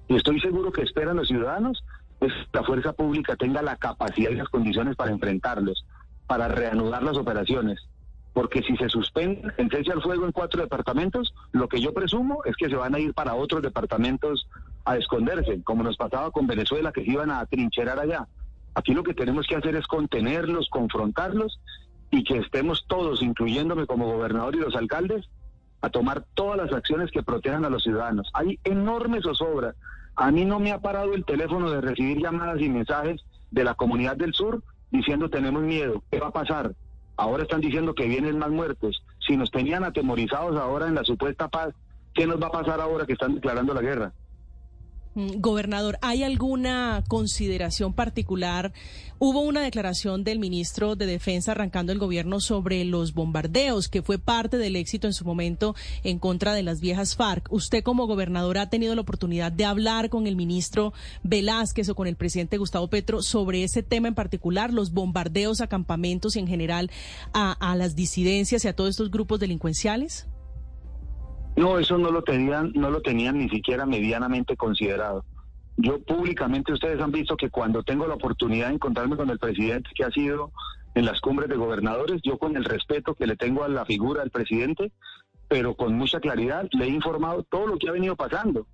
Y 0.08 0.16
estoy 0.16 0.40
seguro 0.40 0.72
que 0.72 0.84
esperan 0.84 1.18
los 1.18 1.28
ciudadanos 1.28 1.84
que 2.20 2.28
la 2.54 2.64
fuerza 2.64 2.94
pública 2.94 3.36
tenga 3.36 3.64
la 3.64 3.78
capacidad 3.78 4.30
y 4.30 4.36
las 4.36 4.50
condiciones 4.50 4.96
para 4.96 5.12
enfrentarlos, 5.12 5.84
para 6.28 6.48
reanudar 6.48 7.02
las 7.02 7.18
operaciones. 7.18 7.80
Porque 8.32 8.62
si 8.62 8.78
se 8.78 8.90
suspende 8.90 9.52
cese 9.72 9.92
al 9.92 10.02
fuego 10.02 10.26
en 10.26 10.32
cuatro 10.32 10.62
departamentos, 10.62 11.34
lo 11.52 11.68
que 11.68 11.82
yo 11.82 11.94
presumo 11.94 12.44
es 12.46 12.56
que 12.58 12.70
se 12.70 12.76
van 12.76 12.94
a 12.94 13.00
ir 13.00 13.14
para 13.14 13.34
otros 13.34 13.64
departamentos 13.64 14.48
a 14.86 14.98
esconderse, 14.98 15.62
como 15.64 15.84
nos 15.84 15.98
pasaba 15.98 16.32
con 16.32 16.48
Venezuela, 16.48 16.92
que 16.92 17.04
se 17.04 17.12
iban 17.12 17.32
a 17.32 17.46
trincherar 17.46 18.00
allá. 18.00 18.28
Aquí 18.76 18.94
lo 18.94 19.04
que 19.04 19.14
tenemos 19.14 19.48
que 19.48 19.56
hacer 19.56 19.76
es 19.76 19.88
contenerlos, 19.88 20.70
confrontarlos 20.70 21.60
y 22.12 22.24
que 22.24 22.38
estemos 22.38 22.86
todos, 22.88 23.22
incluyéndome 23.22 23.86
como 23.86 24.12
gobernador 24.12 24.56
y 24.56 24.60
los 24.60 24.76
alcaldes, 24.76 25.30
a 25.82 25.90
tomar 25.90 26.26
todas 26.34 26.58
las 26.58 26.72
acciones 26.72 27.12
que 27.12 27.24
protejan 27.24 27.66
a 27.66 27.70
los 27.70 27.84
ciudadanos. 27.84 28.30
Hay 28.34 28.60
enormes 28.64 29.24
zozobra. 29.24 29.76
A 30.16 30.32
mí 30.32 30.46
no 30.46 30.60
me 30.60 30.72
ha 30.72 30.80
parado 30.80 31.14
el 31.14 31.26
teléfono 31.26 31.70
de 31.70 31.82
recibir 31.82 32.22
llamadas 32.22 32.62
y 32.62 32.70
mensajes 32.70 33.22
de 33.52 33.64
la 33.64 33.74
comunidad 33.74 34.16
del 34.16 34.34
sur 34.34 34.64
diciendo 34.92 35.30
tenemos 35.30 35.64
miedo, 35.64 36.04
¿qué 36.12 36.20
va 36.20 36.28
a 36.28 36.32
pasar? 36.32 36.74
Ahora 37.18 37.44
están 37.44 37.62
diciendo 37.62 37.94
que 37.94 38.08
vienen 38.08 38.40
más 38.40 38.50
muertos. 38.50 39.04
Si 39.28 39.36
nos 39.36 39.52
tenían 39.52 39.84
atemorizados 39.84 40.56
ahora 40.56 40.88
en 40.88 40.96
la 40.96 41.04
supuesta 41.04 41.48
paz, 41.48 41.74
¿qué 42.14 42.26
nos 42.28 42.42
va 42.42 42.48
a 42.48 42.52
pasar 42.52 42.80
ahora 42.80 43.06
que 43.06 43.14
están 43.14 43.36
declarando 43.36 43.74
la 43.74 43.82
guerra? 43.82 44.14
Mm, 45.16 45.42
gobernador, 45.42 46.00
¿hay 46.02 46.24
alguna 46.24 47.04
consideración 47.08 47.94
particular? 47.94 48.74
Hubo 49.20 49.42
una 49.42 49.62
declaración 49.62 50.24
del 50.24 50.40
ministro 50.40 50.96
de 50.96 51.06
Defensa 51.06 51.52
arrancando 51.52 51.92
el 51.92 52.00
gobierno 52.00 52.40
sobre 52.40 52.84
los 52.84 53.14
bombardeos, 53.14 53.90
que 53.90 54.02
fue 54.02 54.18
parte 54.18 54.58
del 54.58 54.76
éxito 54.76 55.06
en 55.06 55.14
su 55.14 55.24
momento 55.24 55.76
en 56.04 56.18
contra 56.18 56.56
de 56.56 56.64
las 56.64 56.82
viejas 56.82 57.16
FARC. 57.16 57.48
¿Usted 57.52 57.84
como 57.84 58.08
gobernador 58.08 58.58
ha 58.58 58.70
tenido 58.70 58.96
la 58.96 59.02
oportunidad 59.02 59.52
de 59.52 59.66
hablar 59.66 60.10
con 60.10 60.26
el 60.26 60.36
ministro 60.36 60.94
Velázquez 61.22 61.90
o 61.90 61.96
con 61.96 62.08
el 62.08 62.16
presidente 62.16 62.58
Gustavo 62.58 62.88
Petro 62.88 63.22
sobre 63.22 63.64
ese 63.64 63.84
tema 63.84 64.08
en 64.08 64.16
particular, 64.16 64.74
los 64.74 64.92
bombardeos 64.94 65.62
a 65.62 65.68
campamentos 65.68 66.36
y 66.36 66.40
en 66.40 66.48
general 66.48 66.90
a, 67.34 67.52
a 67.52 67.76
las 67.76 67.96
disidencias 67.96 68.66
y 68.66 68.68
a 68.68 68.76
todos 68.76 68.90
estos 68.90 69.12
grupos 69.12 69.40
delincuenciales? 69.40 70.26
No, 71.56 71.78
eso 71.78 71.98
no 71.98 72.12
lo 72.12 72.24
tenían, 72.24 72.72
no 72.74 72.90
lo 72.90 73.02
tenían 73.02 73.38
ni 73.38 73.50
siquiera 73.50 73.86
medianamente 73.86 74.58
considerado. 74.58 75.24
Yo 75.78 76.02
públicamente 76.04 76.74
ustedes 76.74 77.02
han 77.02 77.12
visto 77.12 77.36
que 77.36 77.50
cuando 77.50 77.84
tengo 77.84 78.08
la 78.08 78.16
oportunidad 78.16 78.68
de 78.68 78.76
encontrarme 78.76 79.18
con 79.18 79.30
el 79.30 79.40
presidente 79.40 79.90
que 79.96 80.04
ha 80.04 80.12
sido 80.12 80.52
en 80.96 81.06
las 81.06 81.20
cumbres 81.20 81.50
de 81.50 81.56
gobernadores, 81.56 82.22
yo 82.24 82.38
con 82.38 82.56
el 82.56 82.64
respeto 82.64 83.16
que 83.16 83.28
le 83.28 83.36
tengo 83.36 83.64
a 83.64 83.70
la 83.70 83.86
figura 83.86 84.22
del 84.22 84.32
presidente, 84.32 84.92
pero 85.48 85.76
con 85.76 85.96
mucha 85.96 86.20
claridad 86.20 86.68
le 86.72 86.86
he 86.86 86.90
informado 86.90 87.44
todo 87.44 87.68
lo 87.68 87.78
que 87.78 87.90
ha 87.90 87.94
venido 87.94 88.16
pasando. 88.16 88.68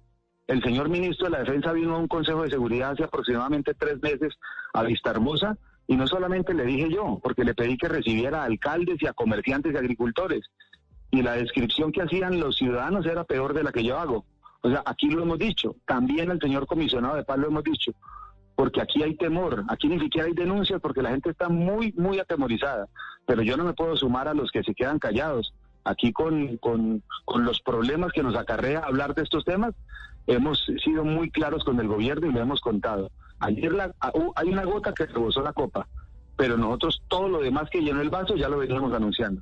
El 0.48 0.64
señor 0.64 0.90
ministro 0.90 1.26
de 1.26 1.32
la 1.32 1.40
Defensa 1.40 1.74
vino 1.74 1.96
a 1.96 2.00
un 2.00 2.08
Consejo 2.08 2.44
de 2.44 2.50
Seguridad 2.50 2.92
hace 2.92 3.04
aproximadamente 3.04 3.74
tres 3.74 4.02
meses 4.02 4.34
a 4.74 4.84
Vista 4.84 5.12
Hermosa 5.12 5.58
y 5.88 5.96
no 5.96 6.08
solamente 6.08 6.54
le 6.54 6.66
dije 6.66 6.90
yo, 6.90 7.20
porque 7.24 7.44
le 7.44 7.54
pedí 7.54 7.78
que 7.78 7.88
recibiera 7.88 8.42
a 8.42 8.46
alcaldes 8.46 9.02
y 9.02 9.08
a 9.08 9.14
comerciantes 9.14 9.74
y 9.74 9.78
agricultores, 9.78 10.50
y 11.12 11.22
la 11.22 11.34
descripción 11.34 11.92
que 11.92 12.02
hacían 12.02 12.40
los 12.40 12.58
ciudadanos 12.58 13.06
era 13.06 13.24
peor 13.24 13.54
de 13.54 13.64
la 13.64 13.72
que 13.72 13.84
yo 13.84 13.98
hago. 13.98 14.26
O 14.62 14.70
sea, 14.70 14.84
aquí 14.86 15.10
lo 15.10 15.24
hemos 15.24 15.40
dicho, 15.40 15.76
también 15.86 16.30
el 16.32 16.40
señor 16.40 16.68
comisionado 16.68 17.16
de 17.16 17.24
paz 17.24 17.38
lo 17.38 17.48
hemos 17.48 17.64
dicho, 17.64 17.94
porque 18.56 18.82
aquí 18.82 19.02
hay 19.02 19.16
temor, 19.16 19.64
aquí 19.70 19.88
ni 19.88 20.00
siquiera 20.00 20.28
hay 20.28 20.34
denuncias 20.34 20.82
porque 20.82 21.02
la 21.02 21.12
gente 21.12 21.30
está 21.30 21.48
muy, 21.48 21.94
muy 21.94 22.20
atemorizada, 22.20 22.88
pero 23.26 23.42
yo 23.42 23.56
no 23.56 23.64
me 23.64 23.74
puedo 23.74 23.96
sumar 23.96 24.28
a 24.28 24.34
los 24.34 24.52
que 24.52 24.64
se 24.64 24.76
quedan 24.76 25.00
callados. 25.00 25.54
Aquí 25.86 26.12
con, 26.12 26.58
con, 26.58 27.02
con 27.24 27.46
los 27.46 27.62
problemas 27.62 28.12
que 28.12 28.22
nos 28.22 28.36
acarrea 28.36 28.80
hablar 28.80 29.16
de 29.16 29.24
estos 29.24 29.46
temas, 29.46 29.74
hemos 30.28 30.66
sido 30.84 31.06
muy 31.06 31.32
claros 31.32 31.64
con 31.64 31.80
el 31.80 31.88
gobierno 31.88 32.28
y 32.28 32.34
lo 32.34 32.42
hemos 32.42 32.60
contado. 32.60 33.10
Ayer 33.40 33.72
la, 33.72 33.94
hay 34.36 34.50
una 34.50 34.66
gota 34.66 34.94
que 34.94 35.06
rebosó 35.06 35.42
la 35.42 35.54
copa, 35.54 35.88
pero 36.36 36.58
nosotros 36.58 37.02
todo 37.08 37.30
lo 37.30 37.40
demás 37.40 37.70
que 37.70 37.82
llenó 37.82 38.02
el 38.02 38.10
vaso 38.10 38.36
ya 38.36 38.50
lo 38.50 38.58
veníamos 38.58 38.94
anunciando. 38.94 39.42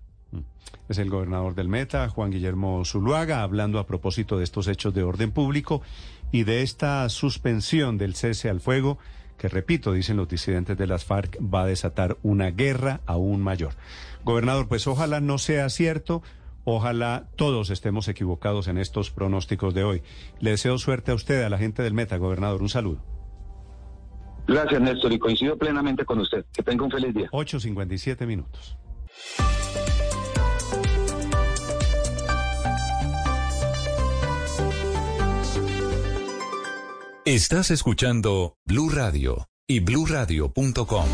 Es 0.89 0.97
el 0.97 1.09
gobernador 1.09 1.55
del 1.55 1.67
Meta, 1.67 2.07
Juan 2.09 2.31
Guillermo 2.31 2.83
Zuluaga, 2.85 3.43
hablando 3.43 3.79
a 3.79 3.87
propósito 3.87 4.37
de 4.37 4.43
estos 4.43 4.67
hechos 4.67 4.93
de 4.93 5.03
orden 5.03 5.31
público 5.31 5.81
y 6.31 6.43
de 6.43 6.61
esta 6.61 7.07
suspensión 7.09 7.97
del 7.97 8.15
cese 8.15 8.49
al 8.49 8.61
fuego 8.61 8.97
que, 9.37 9.49
repito, 9.49 9.93
dicen 9.93 10.17
los 10.17 10.27
disidentes 10.27 10.77
de 10.77 10.87
las 10.87 11.05
FARC, 11.05 11.37
va 11.41 11.63
a 11.63 11.65
desatar 11.67 12.17
una 12.23 12.51
guerra 12.51 13.01
aún 13.05 13.41
mayor. 13.41 13.73
Gobernador, 14.23 14.67
pues 14.67 14.87
ojalá 14.87 15.19
no 15.19 15.37
sea 15.37 15.69
cierto. 15.69 16.23
Ojalá 16.63 17.29
todos 17.35 17.69
estemos 17.69 18.07
equivocados 18.07 18.67
en 18.67 18.77
estos 18.77 19.11
pronósticos 19.11 19.73
de 19.73 19.83
hoy. 19.83 20.03
Le 20.39 20.51
deseo 20.51 20.77
suerte 20.77 21.11
a 21.11 21.15
usted, 21.15 21.43
a 21.43 21.49
la 21.49 21.57
gente 21.57 21.81
del 21.81 21.93
Meta, 21.93 22.17
gobernador. 22.17 22.61
Un 22.61 22.69
saludo. 22.69 23.01
Gracias, 24.47 24.81
Néstor, 24.81 25.13
y 25.13 25.19
coincido 25.19 25.57
plenamente 25.57 26.03
con 26.03 26.19
usted. 26.19 26.45
Que 26.53 26.63
tenga 26.63 26.83
un 26.83 26.91
feliz 26.91 27.13
día. 27.13 27.29
8.57 27.31 28.25
minutos. 28.25 28.77
Estás 37.27 37.71
escuchando 37.71 38.55
Blue 38.65 38.89
Radio 38.89 39.49
y 39.67 39.81
bluradio.com. 39.81 41.05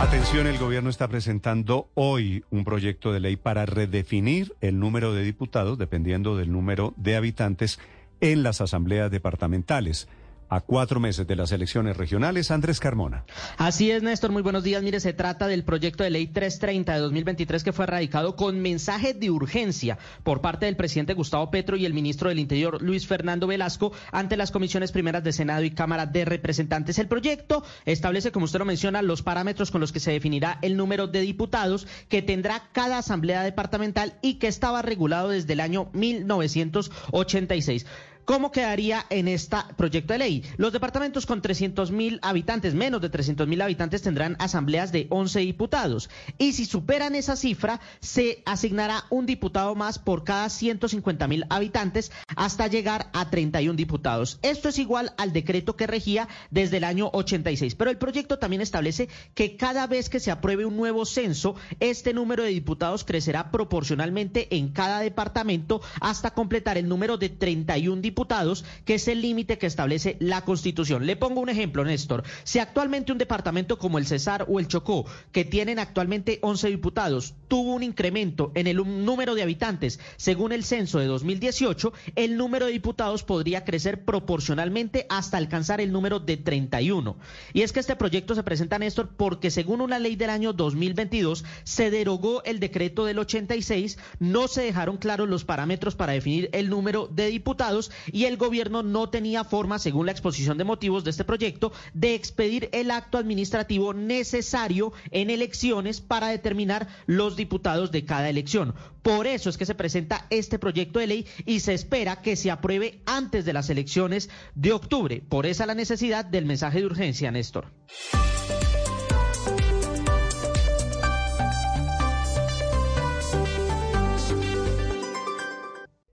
Atención, 0.00 0.46
el 0.46 0.56
gobierno 0.56 0.88
está 0.88 1.08
presentando 1.08 1.90
hoy 1.92 2.42
un 2.48 2.64
proyecto 2.64 3.12
de 3.12 3.20
ley 3.20 3.36
para 3.36 3.66
redefinir 3.66 4.54
el 4.62 4.78
número 4.78 5.12
de 5.12 5.24
diputados 5.24 5.76
dependiendo 5.76 6.38
del 6.38 6.50
número 6.50 6.94
de 6.96 7.16
habitantes 7.16 7.78
en 8.22 8.42
las 8.42 8.62
asambleas 8.62 9.10
departamentales 9.10 10.08
a 10.52 10.60
cuatro 10.60 11.00
meses 11.00 11.26
de 11.26 11.34
las 11.34 11.50
elecciones 11.50 11.96
regionales. 11.96 12.50
Andrés 12.50 12.78
Carmona. 12.78 13.24
Así 13.56 13.90
es, 13.90 14.02
Néstor. 14.02 14.32
Muy 14.32 14.42
buenos 14.42 14.62
días. 14.62 14.82
Mire, 14.82 15.00
se 15.00 15.14
trata 15.14 15.46
del 15.46 15.64
proyecto 15.64 16.04
de 16.04 16.10
ley 16.10 16.26
330 16.26 16.92
de 16.92 17.00
2023 17.00 17.64
que 17.64 17.72
fue 17.72 17.86
radicado 17.86 18.36
con 18.36 18.60
mensaje 18.60 19.14
de 19.14 19.30
urgencia 19.30 19.96
por 20.22 20.42
parte 20.42 20.66
del 20.66 20.76
presidente 20.76 21.14
Gustavo 21.14 21.50
Petro 21.50 21.76
y 21.76 21.86
el 21.86 21.94
ministro 21.94 22.28
del 22.28 22.38
Interior 22.38 22.82
Luis 22.82 23.06
Fernando 23.06 23.46
Velasco 23.46 23.92
ante 24.10 24.36
las 24.36 24.50
comisiones 24.50 24.92
primeras 24.92 25.24
de 25.24 25.32
Senado 25.32 25.64
y 25.64 25.70
Cámara 25.70 26.04
de 26.04 26.26
Representantes. 26.26 26.98
El 26.98 27.08
proyecto 27.08 27.64
establece, 27.86 28.30
como 28.30 28.44
usted 28.44 28.58
lo 28.58 28.66
menciona, 28.66 29.00
los 29.00 29.22
parámetros 29.22 29.70
con 29.70 29.80
los 29.80 29.90
que 29.90 30.00
se 30.00 30.12
definirá 30.12 30.58
el 30.60 30.76
número 30.76 31.06
de 31.06 31.22
diputados 31.22 31.86
que 32.10 32.20
tendrá 32.20 32.68
cada 32.72 32.98
asamblea 32.98 33.42
departamental 33.42 34.18
y 34.20 34.34
que 34.34 34.48
estaba 34.48 34.82
regulado 34.82 35.30
desde 35.30 35.54
el 35.54 35.60
año 35.60 35.88
1986. 35.94 37.86
¿Cómo 38.32 38.50
quedaría 38.50 39.04
en 39.10 39.28
este 39.28 39.58
proyecto 39.76 40.14
de 40.14 40.18
ley? 40.18 40.42
Los 40.56 40.72
departamentos 40.72 41.26
con 41.26 41.42
300 41.42 41.90
mil 41.90 42.18
habitantes, 42.22 42.72
menos 42.72 43.02
de 43.02 43.10
300 43.10 43.46
mil 43.46 43.60
habitantes, 43.60 44.00
tendrán 44.00 44.36
asambleas 44.38 44.90
de 44.90 45.06
11 45.10 45.40
diputados. 45.40 46.08
Y 46.38 46.54
si 46.54 46.64
superan 46.64 47.14
esa 47.14 47.36
cifra, 47.36 47.78
se 48.00 48.42
asignará 48.46 49.04
un 49.10 49.26
diputado 49.26 49.74
más 49.74 49.98
por 49.98 50.24
cada 50.24 50.48
150 50.48 51.28
mil 51.28 51.44
habitantes 51.50 52.10
hasta 52.34 52.68
llegar 52.68 53.10
a 53.12 53.28
31 53.28 53.76
diputados. 53.76 54.38
Esto 54.40 54.70
es 54.70 54.78
igual 54.78 55.12
al 55.18 55.34
decreto 55.34 55.76
que 55.76 55.86
regía 55.86 56.26
desde 56.50 56.78
el 56.78 56.84
año 56.84 57.10
86. 57.12 57.74
Pero 57.74 57.90
el 57.90 57.98
proyecto 57.98 58.38
también 58.38 58.62
establece 58.62 59.10
que 59.34 59.58
cada 59.58 59.86
vez 59.86 60.08
que 60.08 60.20
se 60.20 60.30
apruebe 60.30 60.64
un 60.64 60.78
nuevo 60.78 61.04
censo, 61.04 61.54
este 61.80 62.14
número 62.14 62.44
de 62.44 62.48
diputados 62.48 63.04
crecerá 63.04 63.50
proporcionalmente 63.50 64.56
en 64.56 64.70
cada 64.70 65.00
departamento 65.00 65.82
hasta 66.00 66.30
completar 66.30 66.78
el 66.78 66.88
número 66.88 67.18
de 67.18 67.28
31 67.28 68.00
diputados 68.00 68.21
diputados, 68.22 68.64
que 68.84 68.94
es 68.94 69.08
el 69.08 69.20
límite 69.20 69.58
que 69.58 69.66
establece 69.66 70.16
la 70.20 70.44
Constitución. 70.44 71.06
Le 71.06 71.16
pongo 71.16 71.40
un 71.40 71.48
ejemplo, 71.48 71.84
Néstor. 71.84 72.22
Si 72.44 72.60
actualmente 72.60 73.10
un 73.10 73.18
departamento 73.18 73.78
como 73.78 73.98
el 73.98 74.06
Cesar 74.06 74.46
o 74.48 74.60
el 74.60 74.68
Chocó, 74.68 75.06
que 75.32 75.44
tienen 75.44 75.80
actualmente 75.80 76.38
11 76.42 76.68
diputados, 76.68 77.34
tuvo 77.48 77.74
un 77.74 77.82
incremento 77.82 78.52
en 78.54 78.68
el 78.68 78.76
número 78.76 79.34
de 79.34 79.42
habitantes 79.42 79.98
según 80.16 80.52
el 80.52 80.62
censo 80.62 81.00
de 81.00 81.06
2018, 81.06 81.92
el 82.14 82.36
número 82.36 82.66
de 82.66 82.72
diputados 82.72 83.24
podría 83.24 83.64
crecer 83.64 84.04
proporcionalmente 84.04 85.04
hasta 85.08 85.36
alcanzar 85.36 85.80
el 85.80 85.90
número 85.90 86.20
de 86.20 86.36
31. 86.36 87.16
Y 87.52 87.62
es 87.62 87.72
que 87.72 87.80
este 87.80 87.96
proyecto 87.96 88.36
se 88.36 88.44
presenta, 88.44 88.78
Néstor, 88.78 89.08
porque 89.16 89.50
según 89.50 89.80
una 89.80 89.98
ley 89.98 90.14
del 90.14 90.30
año 90.30 90.52
2022 90.52 91.44
se 91.64 91.90
derogó 91.90 92.44
el 92.44 92.60
decreto 92.60 93.04
del 93.04 93.18
86, 93.18 93.98
no 94.20 94.46
se 94.46 94.62
dejaron 94.62 94.96
claros 94.96 95.28
los 95.28 95.44
parámetros 95.44 95.96
para 95.96 96.12
definir 96.12 96.50
el 96.52 96.70
número 96.70 97.08
de 97.10 97.26
diputados 97.26 97.90
y 98.10 98.24
el 98.24 98.36
gobierno 98.36 98.82
no 98.82 99.10
tenía 99.10 99.44
forma, 99.44 99.78
según 99.78 100.06
la 100.06 100.12
exposición 100.12 100.58
de 100.58 100.64
motivos 100.64 101.04
de 101.04 101.10
este 101.10 101.24
proyecto, 101.24 101.72
de 101.94 102.14
expedir 102.14 102.68
el 102.72 102.90
acto 102.90 103.18
administrativo 103.18 103.94
necesario 103.94 104.92
en 105.10 105.30
elecciones 105.30 106.00
para 106.00 106.28
determinar 106.28 106.88
los 107.06 107.36
diputados 107.36 107.92
de 107.92 108.04
cada 108.04 108.28
elección. 108.28 108.74
Por 109.02 109.26
eso 109.26 109.50
es 109.50 109.58
que 109.58 109.66
se 109.66 109.74
presenta 109.74 110.26
este 110.30 110.58
proyecto 110.58 110.98
de 110.98 111.06
ley 111.06 111.26
y 111.44 111.60
se 111.60 111.74
espera 111.74 112.22
que 112.22 112.36
se 112.36 112.50
apruebe 112.50 113.00
antes 113.06 113.44
de 113.44 113.52
las 113.52 113.68
elecciones 113.70 114.30
de 114.54 114.72
octubre. 114.72 115.22
Por 115.28 115.46
esa 115.46 115.66
la 115.66 115.74
necesidad 115.74 116.24
del 116.24 116.46
mensaje 116.46 116.80
de 116.80 116.86
urgencia, 116.86 117.30
Néstor. 117.30 117.66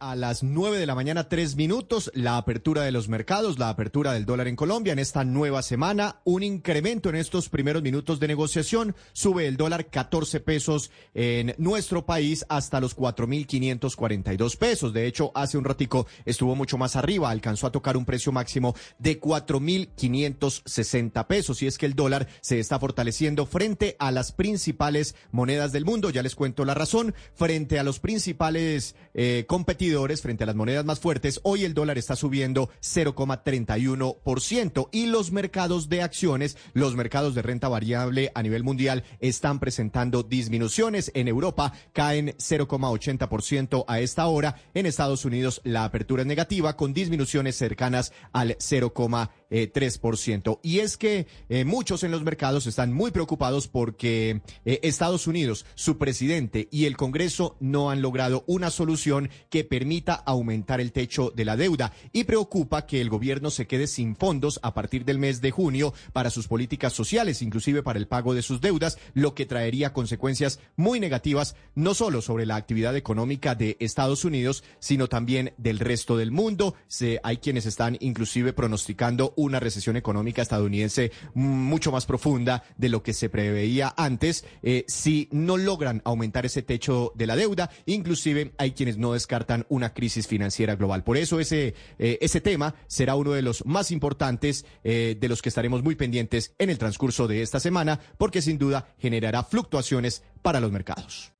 A 0.09 0.15
las 0.15 0.41
9 0.41 0.79
de 0.79 0.87
la 0.87 0.95
mañana, 0.95 1.29
tres 1.29 1.55
minutos, 1.55 2.09
la 2.15 2.37
apertura 2.37 2.81
de 2.81 2.91
los 2.91 3.09
mercados, 3.09 3.59
la 3.59 3.69
apertura 3.69 4.13
del 4.13 4.25
dólar 4.25 4.47
en 4.47 4.55
Colombia 4.55 4.91
en 4.91 4.97
esta 4.97 5.23
nueva 5.23 5.61
semana, 5.61 6.19
un 6.23 6.41
incremento 6.41 7.09
en 7.09 7.15
estos 7.15 7.47
primeros 7.47 7.83
minutos 7.83 8.19
de 8.19 8.27
negociación, 8.27 8.95
sube 9.13 9.45
el 9.45 9.55
dólar 9.55 9.91
14 9.91 10.39
pesos 10.39 10.89
en 11.13 11.53
nuestro 11.59 12.07
país 12.07 12.43
hasta 12.49 12.79
los 12.79 12.97
4.542 12.97 14.57
pesos. 14.57 14.93
De 14.93 15.05
hecho, 15.05 15.31
hace 15.35 15.59
un 15.59 15.65
ratico 15.65 16.07
estuvo 16.25 16.55
mucho 16.55 16.79
más 16.79 16.95
arriba, 16.95 17.29
alcanzó 17.29 17.67
a 17.67 17.71
tocar 17.71 17.95
un 17.95 18.05
precio 18.05 18.31
máximo 18.31 18.73
de 18.97 19.21
4.560 19.21 21.27
pesos. 21.27 21.61
Y 21.61 21.67
es 21.67 21.77
que 21.77 21.85
el 21.85 21.93
dólar 21.93 22.27
se 22.41 22.59
está 22.59 22.79
fortaleciendo 22.79 23.45
frente 23.45 23.95
a 23.99 24.11
las 24.11 24.31
principales 24.31 25.13
monedas 25.31 25.71
del 25.71 25.85
mundo. 25.85 26.09
Ya 26.09 26.23
les 26.23 26.33
cuento 26.33 26.65
la 26.65 26.73
razón. 26.73 27.13
Frente 27.35 27.77
a 27.77 27.83
los 27.83 27.99
principales 27.99 28.95
eh, 29.13 29.45
competidores, 29.47 29.98
frente 29.99 30.43
a 30.43 30.47
las 30.47 30.55
monedas 30.55 30.85
más 30.85 31.01
fuertes, 31.01 31.41
hoy 31.43 31.65
el 31.65 31.73
dólar 31.73 31.97
está 31.97 32.15
subiendo 32.15 32.69
0,31% 32.81 34.87
y 34.93 35.07
los 35.07 35.33
mercados 35.33 35.89
de 35.89 36.01
acciones, 36.01 36.55
los 36.73 36.95
mercados 36.95 37.35
de 37.35 37.41
renta 37.41 37.67
variable 37.67 38.31
a 38.33 38.41
nivel 38.41 38.63
mundial 38.63 39.03
están 39.19 39.59
presentando 39.59 40.23
disminuciones. 40.23 41.11
En 41.15 41.27
Europa 41.27 41.73
caen 41.91 42.29
0,80% 42.37 43.83
a 43.89 43.99
esta 43.99 44.25
hora. 44.27 44.55
En 44.73 44.85
Estados 44.85 45.25
Unidos 45.25 45.59
la 45.65 45.83
apertura 45.83 46.21
es 46.21 46.27
negativa 46.27 46.77
con 46.77 46.93
disminuciones 46.93 47.57
cercanas 47.57 48.13
al 48.31 48.55
0,3%. 48.57 50.59
Y 50.63 50.79
es 50.79 50.95
que 50.95 51.27
eh, 51.49 51.65
muchos 51.65 52.03
en 52.03 52.11
los 52.11 52.23
mercados 52.23 52.67
están 52.67 52.93
muy 52.93 53.11
preocupados 53.11 53.67
porque 53.67 54.43
eh, 54.63 54.79
Estados 54.83 55.27
Unidos, 55.27 55.65
su 55.75 55.97
presidente 55.97 56.69
y 56.71 56.85
el 56.85 56.95
Congreso 56.95 57.57
no 57.59 57.91
han 57.91 58.01
logrado 58.01 58.45
una 58.47 58.71
solución 58.71 59.29
que 59.49 59.65
permita 59.65 59.78
aumentar 60.25 60.81
el 60.81 60.91
techo 60.91 61.31
de 61.35 61.45
la 61.45 61.55
deuda 61.55 61.93
y 62.11 62.23
preocupa 62.23 62.85
que 62.85 63.01
el 63.01 63.09
gobierno 63.09 63.51
se 63.51 63.67
quede 63.67 63.87
sin 63.87 64.15
fondos 64.15 64.59
a 64.63 64.73
partir 64.73 65.05
del 65.05 65.19
mes 65.19 65.41
de 65.41 65.51
junio 65.51 65.93
para 66.13 66.29
sus 66.29 66.47
políticas 66.47 66.93
sociales, 66.93 67.41
inclusive 67.41 67.83
para 67.83 67.99
el 67.99 68.07
pago 68.07 68.33
de 68.33 68.41
sus 68.41 68.61
deudas, 68.61 68.97
lo 69.13 69.33
que 69.35 69.45
traería 69.45 69.93
consecuencias 69.93 70.59
muy 70.75 70.99
negativas 70.99 71.55
no 71.75 71.93
solo 71.93 72.21
sobre 72.21 72.45
la 72.45 72.55
actividad 72.55 72.95
económica 72.95 73.55
de 73.55 73.77
Estados 73.79 74.25
Unidos, 74.25 74.63
sino 74.79 75.07
también 75.07 75.53
del 75.57 75.79
resto 75.79 76.17
del 76.17 76.31
mundo. 76.31 76.75
Hay 77.23 77.37
quienes 77.37 77.65
están 77.65 77.97
inclusive 77.99 78.53
pronosticando 78.53 79.33
una 79.35 79.59
recesión 79.59 79.95
económica 79.95 80.41
estadounidense 80.41 81.11
mucho 81.33 81.91
más 81.91 82.05
profunda 82.05 82.63
de 82.77 82.89
lo 82.89 83.03
que 83.03 83.13
se 83.13 83.29
preveía 83.29 83.93
antes 83.97 84.45
eh, 84.63 84.85
si 84.87 85.27
no 85.31 85.57
logran 85.57 86.01
aumentar 86.05 86.45
ese 86.45 86.61
techo 86.61 87.11
de 87.15 87.27
la 87.27 87.35
deuda. 87.35 87.69
Inclusive 87.85 88.53
hay 88.57 88.71
quienes 88.71 88.97
no 88.97 89.13
descartan 89.13 89.65
una 89.69 89.93
crisis 89.93 90.27
financiera 90.27 90.75
global. 90.75 91.03
Por 91.03 91.17
eso 91.17 91.39
ese, 91.39 91.73
eh, 91.97 92.17
ese 92.21 92.41
tema 92.41 92.75
será 92.87 93.15
uno 93.15 93.31
de 93.31 93.41
los 93.41 93.65
más 93.65 93.91
importantes 93.91 94.65
eh, 94.83 95.17
de 95.19 95.29
los 95.29 95.41
que 95.41 95.49
estaremos 95.49 95.83
muy 95.83 95.95
pendientes 95.95 96.53
en 96.57 96.69
el 96.69 96.77
transcurso 96.77 97.27
de 97.27 97.41
esta 97.41 97.59
semana, 97.59 97.99
porque 98.17 98.41
sin 98.41 98.57
duda 98.57 98.93
generará 98.99 99.43
fluctuaciones 99.43 100.23
para 100.41 100.59
los 100.59 100.71
mercados. 100.71 101.33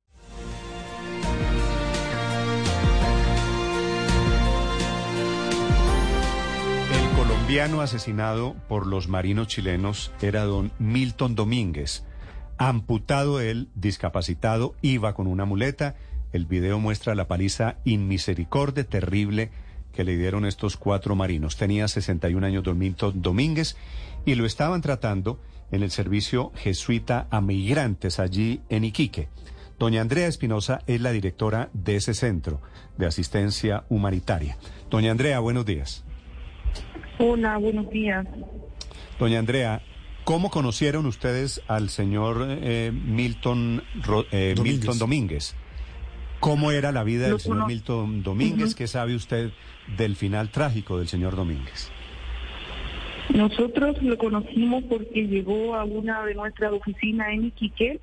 El 6.92 7.16
colombiano 7.16 7.80
asesinado 7.80 8.56
por 8.68 8.86
los 8.86 9.08
marinos 9.08 9.48
chilenos 9.48 10.12
era 10.20 10.44
don 10.44 10.72
Milton 10.78 11.34
Domínguez. 11.34 12.04
Amputado 12.58 13.40
él, 13.40 13.70
discapacitado, 13.74 14.74
iba 14.82 15.14
con 15.14 15.26
una 15.26 15.46
muleta. 15.46 15.96
El 16.32 16.46
video 16.46 16.78
muestra 16.78 17.14
la 17.14 17.26
paliza 17.26 17.76
inmisericordia 17.84 18.84
terrible 18.84 19.50
que 19.92 20.04
le 20.04 20.16
dieron 20.16 20.46
estos 20.46 20.76
cuatro 20.76 21.16
marinos. 21.16 21.56
Tenía 21.56 21.88
61 21.88 22.46
años 22.46 22.62
don 22.62 22.78
Milton 22.78 23.20
Domínguez 23.20 23.76
y 24.24 24.34
lo 24.36 24.46
estaban 24.46 24.80
tratando 24.80 25.40
en 25.72 25.82
el 25.82 25.90
servicio 25.90 26.52
jesuita 26.56 27.26
a 27.30 27.40
migrantes 27.40 28.20
allí 28.20 28.60
en 28.68 28.84
Iquique. 28.84 29.28
Doña 29.78 30.02
Andrea 30.02 30.26
Espinosa 30.26 30.80
es 30.86 31.00
la 31.00 31.10
directora 31.10 31.70
de 31.72 31.96
ese 31.96 32.14
centro 32.14 32.60
de 32.98 33.06
asistencia 33.06 33.84
humanitaria. 33.88 34.58
Doña 34.90 35.10
Andrea, 35.10 35.40
buenos 35.40 35.64
días. 35.64 36.04
Hola, 37.18 37.56
buenos 37.58 37.88
días. 37.90 38.26
Doña 39.18 39.38
Andrea, 39.38 39.82
¿cómo 40.24 40.50
conocieron 40.50 41.06
ustedes 41.06 41.62
al 41.66 41.88
señor 41.88 42.46
eh, 42.48 42.92
Milton, 42.92 43.82
eh, 44.30 44.54
Domínguez. 44.54 44.80
Milton 44.80 44.98
Domínguez? 44.98 45.56
¿Cómo 46.40 46.72
era 46.72 46.90
la 46.90 47.04
vida 47.04 47.28
del 47.28 47.38
señor 47.38 47.66
Milton 47.66 48.22
Domínguez? 48.22 48.74
¿Qué 48.74 48.86
sabe 48.86 49.14
usted 49.14 49.50
del 49.98 50.16
final 50.16 50.48
trágico 50.48 50.98
del 50.98 51.06
señor 51.06 51.36
Domínguez? 51.36 51.92
Nosotros 53.28 54.02
lo 54.02 54.16
conocimos 54.16 54.82
porque 54.84 55.26
llegó 55.26 55.76
a 55.76 55.84
una 55.84 56.24
de 56.24 56.34
nuestras 56.34 56.72
oficinas 56.72 57.28
en 57.32 57.44
Iquique. 57.46 58.00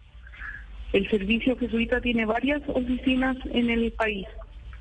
El 0.93 1.09
servicio 1.09 1.57
jesuita 1.57 1.99
tiene 1.99 2.25
varias 2.25 2.61
oficinas 2.67 3.35
en 3.51 3.71
el 3.71 3.91
país 3.91 4.27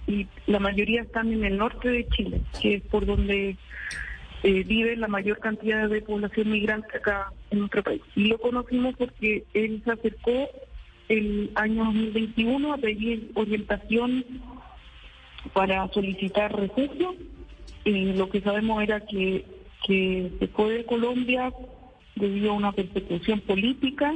y 0.06 0.26
la 0.46 0.60
mayoría 0.60 1.02
están 1.02 1.32
en 1.32 1.44
el 1.44 1.56
norte 1.56 1.88
de 1.88 2.06
Chile, 2.08 2.42
que 2.60 2.74
es 2.74 2.82
por 2.82 3.06
donde 3.06 3.56
eh, 4.42 4.62
vive 4.64 4.96
la 4.96 5.08
mayor 5.08 5.38
cantidad 5.40 5.88
de 5.88 6.02
población 6.02 6.50
migrante 6.50 6.98
acá 6.98 7.32
en 7.50 7.60
nuestro 7.60 7.82
país. 7.82 8.02
Y 8.14 8.26
lo 8.26 8.38
conocimos 8.38 8.94
porque 8.96 9.44
él 9.54 9.82
se 9.84 9.90
acercó 9.90 10.48
el 11.08 11.50
año 11.54 11.84
2021 11.84 12.72
a 12.72 12.78
pedir 12.78 13.30
orientación 13.34 14.24
para 15.52 15.86
solicitar 15.92 16.54
refugio. 16.54 17.14
Y 17.84 18.14
lo 18.14 18.28
que 18.28 18.40
sabemos 18.40 18.82
era 18.82 19.00
que 19.00 19.44
que 19.86 20.32
se 20.38 20.48
fue 20.48 20.78
de 20.78 20.84
Colombia 20.84 21.52
debido 22.16 22.50
a 22.50 22.54
una 22.54 22.72
persecución 22.72 23.40
política 23.40 24.12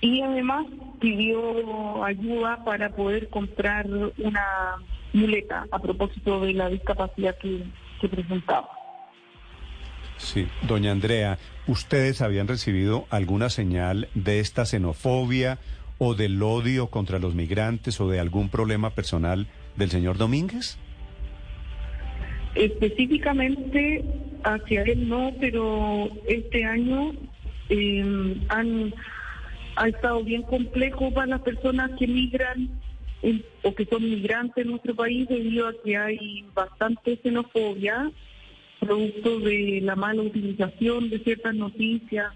y 0.00 0.22
además 0.22 0.66
pidió 1.00 2.04
ayuda 2.04 2.64
para 2.64 2.90
poder 2.90 3.28
comprar 3.28 3.86
una 4.18 4.76
muleta 5.12 5.66
a 5.70 5.78
propósito 5.78 6.40
de 6.40 6.54
la 6.54 6.68
discapacidad 6.68 7.36
que, 7.38 7.64
que 8.00 8.08
presentaba. 8.08 8.68
Sí, 10.16 10.48
doña 10.62 10.90
Andrea, 10.90 11.38
¿ustedes 11.66 12.22
habían 12.22 12.48
recibido 12.48 13.06
alguna 13.10 13.50
señal 13.50 14.08
de 14.14 14.40
esta 14.40 14.64
xenofobia 14.64 15.58
o 15.98 16.14
del 16.14 16.42
odio 16.42 16.88
contra 16.88 17.18
los 17.18 17.34
migrantes 17.34 18.00
o 18.00 18.08
de 18.08 18.20
algún 18.20 18.48
problema 18.48 18.90
personal 18.90 19.46
del 19.76 19.90
señor 19.90 20.16
Domínguez? 20.16 20.78
Específicamente 22.54 24.04
hacia 24.44 24.82
él 24.82 25.08
no, 25.08 25.32
pero 25.40 26.08
este 26.26 26.64
año 26.64 27.12
eh, 27.68 28.36
han 28.48 28.94
ha 29.78 29.88
estado 29.88 30.24
bien 30.24 30.42
complejo 30.42 31.12
para 31.12 31.28
las 31.28 31.40
personas 31.42 31.90
que 31.98 32.06
migran 32.06 32.68
eh, 33.22 33.42
o 33.62 33.74
que 33.74 33.84
son 33.84 34.02
migrantes 34.02 34.64
en 34.64 34.70
nuestro 34.70 34.94
país 34.94 35.28
debido 35.28 35.68
a 35.68 35.74
que 35.84 35.96
hay 35.96 36.44
bastante 36.54 37.16
xenofobia 37.22 38.10
producto 38.80 39.40
de 39.40 39.80
la 39.82 39.96
mala 39.96 40.22
utilización 40.22 41.10
de 41.10 41.18
ciertas 41.20 41.54
noticias 41.54 42.32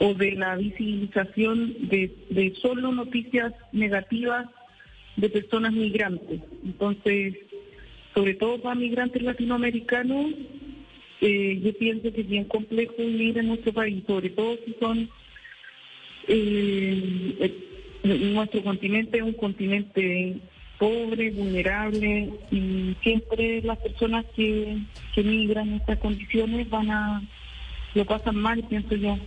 o 0.00 0.14
de 0.14 0.32
la 0.32 0.56
visibilización 0.56 1.88
de, 1.88 2.10
de 2.30 2.54
solo 2.60 2.90
noticias 2.90 3.52
negativas 3.72 4.46
de 5.16 5.28
personas 5.28 5.72
migrantes. 5.72 6.40
Entonces, 6.64 7.36
sobre 8.14 8.34
todo 8.34 8.60
para 8.60 8.74
migrantes 8.74 9.22
latinoamericanos, 9.22 10.32
eh, 11.20 11.60
yo 11.62 11.72
pienso 11.74 12.12
que 12.12 12.22
es 12.22 12.28
bien 12.28 12.44
complejo 12.44 12.94
vivir 12.96 13.36
en 13.38 13.48
nuestro 13.48 13.72
país, 13.72 14.02
sobre 14.06 14.30
todo 14.30 14.56
si 14.64 14.74
son... 14.80 15.08
Eh, 16.28 17.36
eh, 17.40 17.66
nuestro 18.02 18.62
continente 18.62 19.18
es 19.18 19.22
un 19.22 19.34
continente 19.34 20.38
pobre, 20.78 21.30
vulnerable, 21.32 22.30
y 22.50 22.96
siempre 23.02 23.60
las 23.60 23.76
personas 23.78 24.24
que, 24.34 24.78
que 25.14 25.22
migran 25.22 25.68
en 25.68 25.74
estas 25.74 25.98
condiciones 25.98 26.70
van 26.70 26.90
a... 26.90 27.22
lo 27.94 28.06
pasan 28.06 28.36
mal, 28.36 28.64
pienso 28.64 28.94
yo. 28.96 29.18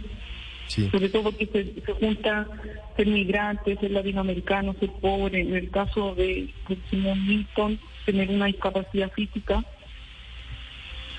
Sobre 0.67 1.09
todo 1.09 1.23
porque 1.23 1.45
se, 1.47 1.81
se, 1.85 1.93
junta 1.93 2.47
ser 2.95 3.07
migrante, 3.07 3.77
ser 3.77 3.91
latinoamericano, 3.91 4.75
ser 4.79 4.89
pobre. 5.01 5.41
En 5.41 5.53
el 5.55 5.69
caso 5.69 6.15
de, 6.15 6.49
de 6.67 6.77
Simón 6.89 7.25
Milton, 7.27 7.79
tener 8.05 8.29
una 8.29 8.45
discapacidad 8.47 9.11
física. 9.11 9.63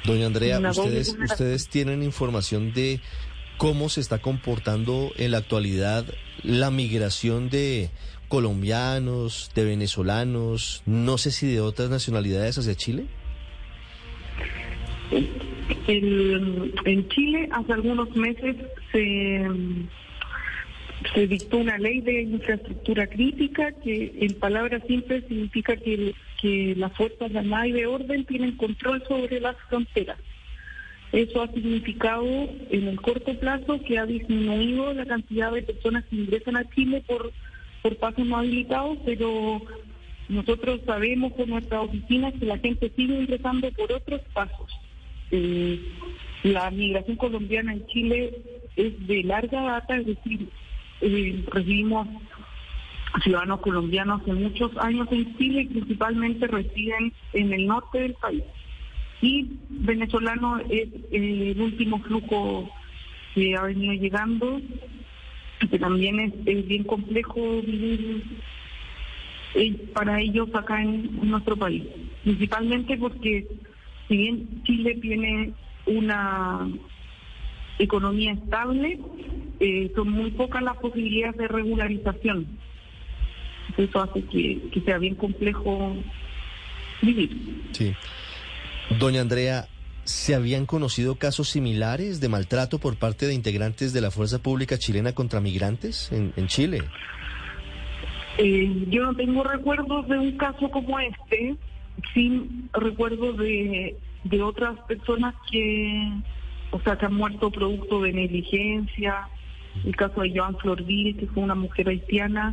Doña 0.04 0.26
Andrea, 0.26 0.58
ustedes, 0.58 1.16
ustedes 1.18 1.68
tienen 1.68 2.02
información 2.02 2.72
de 2.72 3.00
cómo 3.56 3.88
se 3.88 4.00
está 4.00 4.18
comportando 4.18 5.12
en 5.16 5.30
la 5.30 5.38
actualidad 5.38 6.04
la 6.42 6.70
migración 6.70 7.48
de 7.48 7.90
colombianos, 8.28 9.50
de 9.54 9.64
venezolanos, 9.64 10.82
no 10.84 11.16
sé 11.18 11.30
si 11.30 11.46
de 11.46 11.60
otras 11.60 11.88
nacionalidades 11.88 12.58
hacia 12.58 12.74
Chile. 12.74 13.06
en 15.86 17.08
Chile 17.08 17.48
hace 17.52 17.72
algunos 17.72 18.10
meses 18.14 18.56
se, 18.94 19.42
dictó 21.26 21.58
una 21.58 21.78
ley 21.78 22.00
de 22.00 22.22
infraestructura 22.22 23.06
crítica 23.06 23.72
que 23.72 24.14
en 24.20 24.34
palabras 24.34 24.82
simples 24.86 25.24
significa 25.28 25.76
que 25.76 26.14
que 26.44 26.74
las 26.76 26.92
fuerzas 26.92 27.32
de 27.32 27.38
armada 27.38 27.66
y 27.66 27.72
de 27.72 27.86
orden 27.86 28.26
tienen 28.26 28.58
control 28.58 29.02
sobre 29.08 29.40
las 29.40 29.56
fronteras. 29.70 30.18
Eso 31.10 31.40
ha 31.40 31.48
significado 31.48 32.26
en 32.26 32.86
el 32.86 33.00
corto 33.00 33.32
plazo 33.38 33.80
que 33.80 33.98
ha 33.98 34.04
disminuido 34.04 34.92
la 34.92 35.06
cantidad 35.06 35.50
de 35.50 35.62
personas 35.62 36.04
que 36.04 36.16
ingresan 36.16 36.58
a 36.58 36.68
Chile 36.68 37.02
por, 37.06 37.32
por 37.80 37.96
pasos 37.96 38.26
no 38.26 38.36
habilitados, 38.36 38.98
pero 39.06 39.62
nosotros 40.28 40.82
sabemos 40.84 41.32
por 41.32 41.48
nuestra 41.48 41.80
oficina 41.80 42.30
que 42.30 42.44
la 42.44 42.58
gente 42.58 42.92
sigue 42.94 43.20
ingresando 43.20 43.72
por 43.72 43.90
otros 43.90 44.20
pasos. 44.34 44.70
Eh, 45.30 45.80
la 46.42 46.70
migración 46.70 47.16
colombiana 47.16 47.72
en 47.72 47.86
Chile 47.86 48.34
es 48.76 49.06
de 49.06 49.22
larga 49.22 49.62
data, 49.62 49.96
es 49.96 50.06
decir, 50.06 50.48
eh, 51.00 51.44
recibimos 51.50 52.08
ciudadanos 53.22 53.60
colombianos 53.60 54.22
hace 54.22 54.32
muchos 54.32 54.76
años 54.78 55.06
en 55.12 55.36
Chile 55.36 55.62
y 55.62 55.66
principalmente 55.66 56.46
residen 56.46 57.12
en 57.32 57.52
el 57.52 57.66
norte 57.66 58.00
del 58.00 58.14
país. 58.14 58.42
Y 59.20 59.58
venezolano 59.68 60.58
es 60.68 60.88
el 61.12 61.60
último 61.60 62.00
flujo 62.00 62.68
que 63.34 63.56
ha 63.56 63.62
venido 63.62 63.94
llegando, 63.94 64.60
que 65.70 65.78
también 65.78 66.20
es, 66.20 66.66
bien 66.66 66.84
complejo 66.84 67.62
vivir 67.62 68.22
eh, 69.54 69.72
para 69.94 70.20
ellos 70.20 70.48
acá 70.54 70.82
en 70.82 71.30
nuestro 71.30 71.56
país, 71.56 71.84
principalmente 72.22 72.96
porque 72.98 73.46
si 74.08 74.16
bien 74.16 74.62
Chile 74.64 74.96
tiene 75.00 75.52
una 75.86 76.68
economía 77.78 78.32
estable, 78.32 79.00
eh, 79.60 79.92
son 79.94 80.10
muy 80.10 80.30
pocas 80.32 80.62
las 80.62 80.76
posibilidades 80.76 81.36
de 81.36 81.48
regularización. 81.48 82.46
Eso 83.76 84.00
hace 84.00 84.24
que, 84.24 84.82
sea 84.84 84.98
bien 84.98 85.14
complejo 85.14 85.96
vivir. 87.02 87.30
Sí. 87.72 87.94
Doña 88.98 89.20
Andrea, 89.20 89.66
¿se 90.04 90.34
habían 90.34 90.66
conocido 90.66 91.16
casos 91.16 91.48
similares 91.48 92.20
de 92.20 92.28
maltrato 92.28 92.78
por 92.78 92.96
parte 92.96 93.26
de 93.26 93.34
integrantes 93.34 93.92
de 93.92 94.00
la 94.00 94.10
Fuerza 94.10 94.38
Pública 94.40 94.78
Chilena 94.78 95.12
contra 95.12 95.40
migrantes 95.40 96.12
en, 96.12 96.32
en 96.36 96.46
Chile? 96.46 96.82
Eh, 98.38 98.86
yo 98.90 99.04
no 99.04 99.14
tengo 99.14 99.44
recuerdos 99.44 100.08
de 100.08 100.18
un 100.18 100.36
caso 100.36 100.68
como 100.70 100.98
este, 100.98 101.56
sin 102.12 102.68
recuerdos 102.72 103.38
de, 103.38 103.96
de 104.24 104.42
otras 104.42 104.78
personas 104.88 105.34
que, 105.50 106.12
o 106.74 106.80
sea, 106.80 106.98
que 106.98 107.06
han 107.06 107.14
muerto 107.14 107.52
producto 107.52 108.02
de 108.02 108.12
negligencia. 108.12 109.28
El 109.84 109.94
caso 109.94 110.22
de 110.22 110.32
Joan 110.34 110.56
Florville, 110.58 111.16
que 111.16 111.28
fue 111.28 111.44
una 111.44 111.54
mujer 111.54 111.88
haitiana 111.88 112.52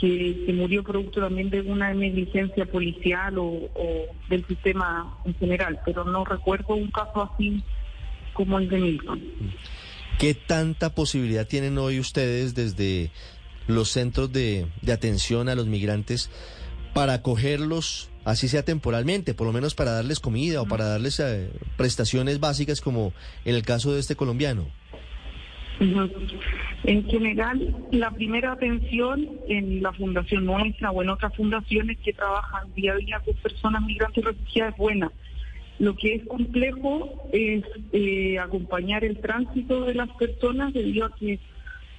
que, 0.00 0.52
murió 0.52 0.82
producto 0.82 1.20
también 1.20 1.48
de 1.50 1.60
una 1.60 1.94
negligencia 1.94 2.66
policial 2.66 3.38
o, 3.38 3.70
del 4.28 4.44
sistema 4.46 5.16
en 5.24 5.34
general, 5.36 5.78
pero 5.84 6.04
no 6.04 6.24
recuerdo 6.24 6.74
un 6.74 6.90
caso 6.90 7.30
así 7.32 7.62
como 8.32 8.58
el 8.58 8.68
de 8.68 8.78
Milton. 8.78 9.22
¿Qué 10.18 10.34
tanta 10.34 10.94
posibilidad 10.94 11.46
tienen 11.46 11.78
hoy 11.78 12.00
ustedes 12.00 12.54
desde 12.54 13.12
los 13.68 13.90
centros 13.90 14.32
de, 14.32 14.66
atención 14.92 15.48
a 15.48 15.54
los 15.54 15.66
migrantes 15.66 16.30
para 16.94 17.14
acogerlos, 17.14 18.10
así 18.26 18.48
sea 18.48 18.64
temporalmente, 18.64 19.34
por 19.34 19.46
lo 19.46 19.52
menos 19.52 19.74
para 19.74 19.92
darles 19.92 20.18
comida 20.18 20.60
o 20.60 20.66
para 20.66 20.84
darles 20.84 21.20
eh, 21.20 21.48
prestaciones 21.76 22.40
básicas 22.40 22.80
como 22.80 23.12
en 23.44 23.54
el 23.54 23.62
caso 23.62 23.94
de 23.94 24.00
este 24.00 24.16
colombiano? 24.16 24.66
En 25.78 27.04
general, 27.08 27.76
la 27.92 28.10
primera 28.10 28.52
atención 28.52 29.28
en 29.48 29.80
la 29.80 29.92
fundación 29.92 30.44
nuestra 30.44 30.90
o 30.90 31.02
en 31.02 31.10
otras 31.10 31.36
fundaciones 31.36 31.98
que 31.98 32.12
trabajan 32.12 32.74
día 32.74 32.94
a 32.94 32.96
día 32.96 33.20
con 33.24 33.34
personas 33.34 33.82
migrantes 33.82 34.24
y 34.24 34.26
refugiadas 34.26 34.72
es 34.72 34.78
buena. 34.78 35.12
Lo 35.78 35.94
que 35.94 36.16
es 36.16 36.26
complejo 36.26 37.28
es 37.32 37.62
eh, 37.92 38.38
acompañar 38.40 39.04
el 39.04 39.18
tránsito 39.20 39.84
de 39.84 39.94
las 39.94 40.08
personas 40.16 40.72
debido 40.72 41.06
a 41.06 41.14
que, 41.14 41.38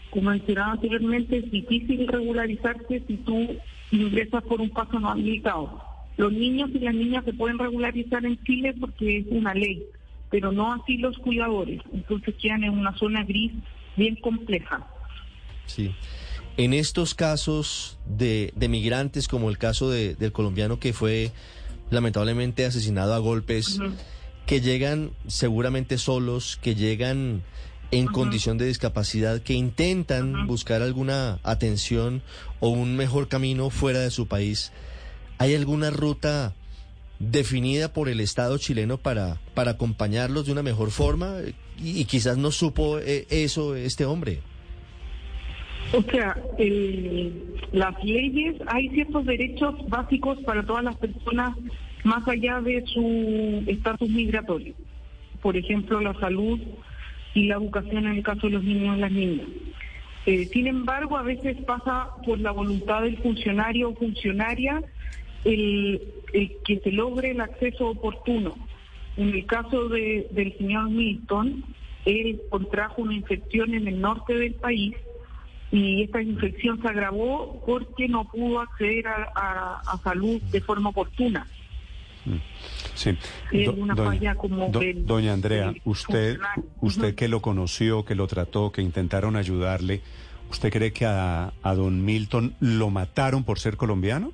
como 0.09 0.31
mencionaba 0.31 0.73
anteriormente, 0.73 1.37
es 1.37 1.51
difícil 1.51 2.05
regularizarse 2.07 3.03
si 3.07 3.17
tú 3.17 3.55
ingresas 3.91 4.43
por 4.43 4.59
un 4.59 4.71
paso 4.71 4.99
no 4.99 5.11
habilitado. 5.11 5.86
Los 6.17 6.33
niños 6.33 6.71
y 6.73 6.79
las 6.79 6.95
niñas 6.95 7.23
se 7.25 7.33
pueden 7.33 7.59
regularizar 7.59 8.25
en 8.25 8.41
Chile 8.43 8.75
porque 8.79 9.19
es 9.19 9.25
una 9.29 9.53
ley 9.53 9.83
pero 10.29 10.51
no 10.51 10.73
así 10.73 10.97
los 10.97 11.17
cuidadores. 11.17 11.81
Entonces 11.93 12.35
quedan 12.41 12.63
en 12.63 12.71
una 12.71 12.97
zona 12.97 13.23
gris 13.23 13.51
bien 13.95 14.15
compleja. 14.15 14.85
Sí. 15.65 15.93
En 16.57 16.73
estos 16.73 17.13
casos 17.13 17.99
de, 18.05 18.51
de 18.55 18.67
migrantes, 18.67 19.27
como 19.27 19.49
el 19.49 19.57
caso 19.57 19.89
de, 19.89 20.15
del 20.15 20.31
colombiano 20.31 20.79
que 20.79 20.93
fue 20.93 21.31
lamentablemente 21.89 22.65
asesinado 22.65 23.13
a 23.13 23.19
golpes, 23.19 23.79
que 24.45 24.59
llegan 24.59 25.11
seguramente 25.27 25.97
solos, 25.97 26.57
que 26.61 26.75
llegan 26.75 27.43
en 27.91 28.07
condición 28.07 28.57
de 28.57 28.65
discapacidad, 28.65 29.41
que 29.41 29.53
intentan 29.53 30.47
buscar 30.47 30.81
alguna 30.81 31.39
atención 31.43 32.21
o 32.59 32.69
un 32.69 32.97
mejor 32.97 33.29
camino 33.29 33.69
fuera 33.69 33.99
de 33.99 34.11
su 34.11 34.27
país, 34.27 34.73
¿hay 35.37 35.55
alguna 35.55 35.89
ruta 35.89 36.53
definida 37.19 37.93
por 37.93 38.09
el 38.09 38.19
Estado 38.19 38.57
chileno 38.57 38.97
para, 38.97 39.37
para 39.53 39.71
acompañarlos 39.71 40.45
de 40.45 40.51
una 40.51 40.63
mejor 40.63 40.91
forma 40.91 41.37
y, 41.79 42.05
quizás 42.05 42.37
no 42.37 42.51
supo 42.51 42.99
eh, 42.99 43.25
eso 43.29 43.75
este 43.75 44.05
hombre. 44.05 44.39
O 45.93 46.01
sea, 46.11 46.35
las 47.71 48.03
leyes, 48.03 48.55
hay 48.67 48.89
ciertos 48.89 49.25
derechos 49.25 49.75
básicos 49.87 50.37
para 50.43 50.63
todas 50.63 50.83
las 50.83 50.95
personas 50.97 51.55
más 52.03 52.27
allá 52.27 52.59
de 52.61 52.83
su 52.87 53.63
estatus 53.67 54.09
migratorio. 54.09 54.73
Por 55.41 55.55
ejemplo, 55.55 56.01
la 56.01 56.13
salud 56.19 56.59
y 57.33 57.47
la 57.47 57.55
educación 57.55 58.07
en 58.07 58.17
el 58.17 58.23
caso 58.23 58.47
de 58.47 58.53
los 58.53 58.63
niños 58.63 58.97
y 58.97 58.99
las 58.99 59.11
niñas. 59.11 59.47
Eh, 60.25 60.45
sin 60.51 60.67
embargo, 60.67 61.17
a 61.17 61.23
veces 61.23 61.55
pasa 61.65 62.09
por 62.25 62.39
la 62.39 62.51
voluntad 62.51 63.03
del 63.03 63.17
funcionario 63.19 63.89
o 63.89 63.95
funcionaria 63.95 64.83
el, 65.47 66.01
que 66.65 66.79
se 66.79 66.91
logre 66.91 67.31
el 67.31 67.41
acceso 67.41 67.87
oportuno. 67.87 68.55
En 69.15 69.29
el 69.29 69.45
caso 69.45 69.89
de, 69.89 70.27
del 70.31 70.55
señor 70.57 70.89
Milton, 70.89 71.63
él 72.05 72.41
contrajo 72.49 73.01
una 73.01 73.15
infección 73.15 73.73
en 73.73 73.87
el 73.87 73.99
norte 73.99 74.33
del 74.33 74.53
país 74.53 74.95
y 75.71 76.03
esta 76.03 76.21
infección 76.21 76.81
se 76.81 76.87
agravó 76.87 77.61
porque 77.65 78.07
no 78.07 78.25
pudo 78.25 78.61
acceder 78.61 79.07
a, 79.07 79.99
salud 80.03 80.41
de 80.43 80.61
forma 80.61 80.89
oportuna. 80.89 81.47
Mm. 82.25 82.35
Sí. 82.93 83.17
una 83.77 83.95
falla 83.95 84.35
como 84.35 84.69
doña 84.69 85.33
Andrea, 85.33 85.73
usted, 85.85 86.39
usted 86.81 87.15
que 87.15 87.27
lo 87.27 87.41
conoció, 87.41 88.05
que 88.05 88.15
lo 88.15 88.27
trató, 88.27 88.71
que 88.71 88.81
intentaron 88.81 89.35
ayudarle, 89.35 90.01
¿usted 90.49 90.71
cree 90.71 90.91
que 90.91 91.05
a, 91.05 91.53
a 91.61 91.75
don 91.75 92.03
Milton 92.03 92.55
lo 92.59 92.89
mataron 92.89 93.43
por 93.43 93.59
ser 93.59 93.77
colombiano? 93.77 94.33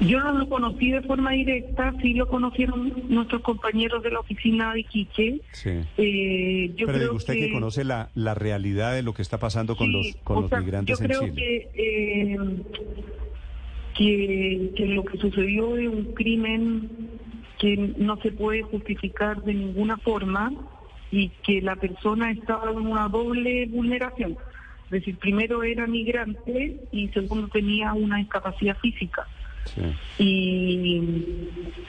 Yo 0.00 0.18
no 0.18 0.32
lo 0.32 0.48
conocí 0.48 0.90
de 0.90 1.02
forma 1.02 1.32
directa, 1.32 1.92
sí 2.00 2.14
lo 2.14 2.26
conocieron 2.26 2.92
nuestros 3.08 3.42
compañeros 3.42 4.02
de 4.02 4.10
la 4.10 4.20
oficina 4.20 4.72
de 4.72 4.84
Quique. 4.84 5.40
Sí. 5.52 5.80
Eh, 5.98 6.72
yo 6.74 6.86
Pero 6.86 7.14
usted 7.14 7.34
que, 7.34 7.52
conoce 7.52 7.84
la, 7.84 8.08
la 8.14 8.34
realidad 8.34 8.94
de 8.94 9.02
lo 9.02 9.12
que 9.12 9.20
está 9.20 9.38
pasando 9.38 9.76
con 9.76 9.92
los, 9.92 10.16
con 10.24 10.42
los 10.42 10.52
migrantes 10.52 10.98
yo 10.98 11.06
creo 11.06 11.34
Que, 11.34 11.68
eh, 11.74 12.38
que, 13.94 14.70
que 14.74 14.86
lo 14.86 15.04
que 15.04 15.18
sucedió 15.18 15.76
es 15.76 15.88
un 15.88 16.14
crimen 16.14 16.90
que 17.58 17.76
no 17.98 18.16
se 18.22 18.32
puede 18.32 18.62
justificar 18.62 19.42
de 19.42 19.52
ninguna 19.52 19.98
forma 19.98 20.50
y 21.10 21.28
que 21.44 21.60
la 21.60 21.76
persona 21.76 22.30
estaba 22.30 22.70
en 22.70 22.78
una 22.78 23.06
doble 23.08 23.66
vulneración. 23.66 24.38
Es 24.84 24.90
decir, 24.90 25.18
primero 25.18 25.62
era 25.62 25.86
migrante 25.86 26.80
y 26.90 27.08
segundo 27.08 27.48
tenía 27.48 27.92
una 27.92 28.16
discapacidad 28.16 28.78
física. 28.78 29.26
Y 30.18 31.02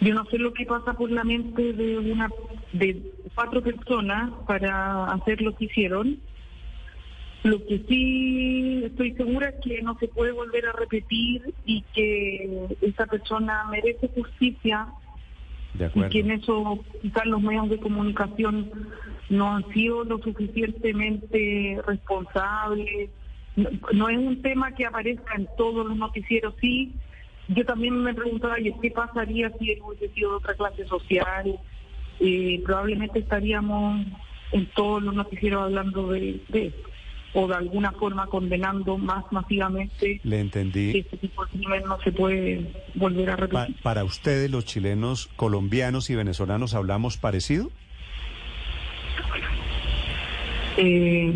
yo 0.01 0.13
no 0.13 0.25
sé 0.25 0.37
lo 0.37 0.53
que 0.53 0.65
pasa 0.65 0.93
por 0.93 1.11
la 1.11 1.23
mente 1.23 1.73
de 1.73 1.99
una 1.99 2.29
de 2.73 3.01
cuatro 3.35 3.61
personas 3.61 4.31
para 4.47 5.05
hacer 5.05 5.41
lo 5.41 5.55
que 5.55 5.65
hicieron. 5.65 6.19
Lo 7.43 7.65
que 7.65 7.83
sí 7.87 8.83
estoy 8.85 9.13
segura 9.13 9.49
es 9.49 9.55
que 9.63 9.81
no 9.81 9.97
se 9.99 10.07
puede 10.07 10.31
volver 10.31 10.67
a 10.67 10.73
repetir 10.73 11.53
y 11.65 11.81
que 11.93 12.67
esa 12.81 13.07
persona 13.07 13.65
merece 13.71 14.09
justicia 14.13 14.87
y 15.95 16.03
que 16.09 16.19
en 16.19 16.31
eso 16.31 16.83
quizás 17.01 17.25
los 17.25 17.41
medios 17.41 17.69
de 17.69 17.79
comunicación 17.79 18.69
no 19.29 19.55
han 19.55 19.67
sido 19.73 20.03
lo 20.03 20.19
suficientemente 20.19 21.81
responsables. 21.87 23.09
no 23.93 24.09
es 24.09 24.17
un 24.17 24.41
tema 24.41 24.73
que 24.75 24.85
aparezca 24.85 25.35
en 25.35 25.47
todos 25.57 25.87
los 25.87 25.97
noticieros, 25.97 26.53
sí, 26.61 26.93
yo 27.55 27.65
también 27.65 28.01
me 28.03 28.13
preguntaba, 28.13 28.55
¿qué 28.81 28.91
pasaría 28.91 29.51
si 29.59 29.77
hubiese 29.81 30.13
sido 30.13 30.31
de 30.31 30.35
otra 30.37 30.53
clase 30.55 30.85
social? 30.85 31.59
Eh, 32.19 32.61
probablemente 32.65 33.19
estaríamos 33.19 34.05
en 34.51 34.65
todos 34.75 35.01
los 35.01 35.13
noticieros 35.13 35.63
hablando 35.63 36.09
de, 36.11 36.39
de 36.49 36.73
o 37.33 37.47
de 37.47 37.55
alguna 37.55 37.93
forma 37.93 38.27
condenando 38.27 38.97
más 38.97 39.23
masivamente 39.31 40.19
Le 40.23 40.39
entendí. 40.41 40.91
que 40.91 40.99
este 40.99 41.17
tipo 41.17 41.45
de 41.45 41.51
crimen 41.51 41.83
no 41.85 41.97
se 42.03 42.11
puede 42.11 42.69
volver 42.95 43.29
a 43.29 43.37
Pa- 43.37 43.47
repetir. 43.47 43.75
para 43.81 44.03
ustedes, 44.03 44.51
los 44.51 44.65
chilenos, 44.65 45.27
colombianos 45.37 46.09
y 46.09 46.15
venezolanos, 46.15 46.73
¿hablamos 46.75 47.17
parecido? 47.17 47.71
Eh, 50.77 51.33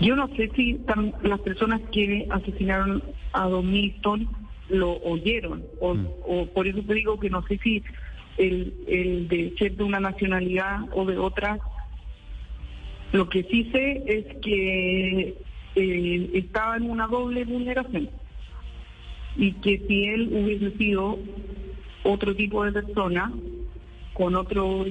yo 0.00 0.16
no 0.16 0.28
sé 0.36 0.50
si 0.54 0.78
las 1.22 1.40
personas 1.40 1.80
que 1.92 2.26
asesinaron 2.30 3.02
a 3.32 3.46
Don 3.48 3.70
Milton 3.70 4.28
lo 4.68 4.96
oyeron, 5.02 5.64
o, 5.80 5.96
o 6.26 6.46
por 6.46 6.66
eso 6.66 6.82
te 6.82 6.94
digo 6.94 7.18
que 7.20 7.30
no 7.30 7.42
sé 7.46 7.58
si 7.62 7.82
el, 8.36 8.74
el 8.86 9.28
de 9.28 9.54
ser 9.58 9.76
de 9.76 9.84
una 9.84 10.00
nacionalidad 10.00 10.80
o 10.92 11.04
de 11.04 11.18
otra. 11.18 11.58
Lo 13.12 13.28
que 13.28 13.44
sí 13.44 13.70
sé 13.72 14.02
es 14.06 14.36
que 14.42 15.36
eh, 15.76 16.30
estaba 16.34 16.76
en 16.76 16.90
una 16.90 17.06
doble 17.06 17.44
vulneración 17.44 18.10
y 19.36 19.52
que 19.52 19.82
si 19.86 20.06
él 20.06 20.28
hubiese 20.32 20.76
sido 20.76 21.18
otro 22.02 22.34
tipo 22.34 22.64
de 22.64 22.72
persona 22.72 23.32
con 24.14 24.34
otro 24.34 24.86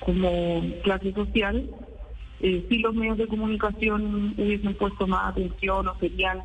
como 0.00 0.62
clase 0.82 1.12
social, 1.12 1.68
eh, 2.40 2.64
si 2.68 2.78
los 2.78 2.94
medios 2.94 3.16
de 3.18 3.26
comunicación 3.26 4.34
hubiesen 4.36 4.74
puesto 4.74 5.06
más 5.06 5.32
atención 5.32 5.88
o 5.88 5.98
serían 5.98 6.42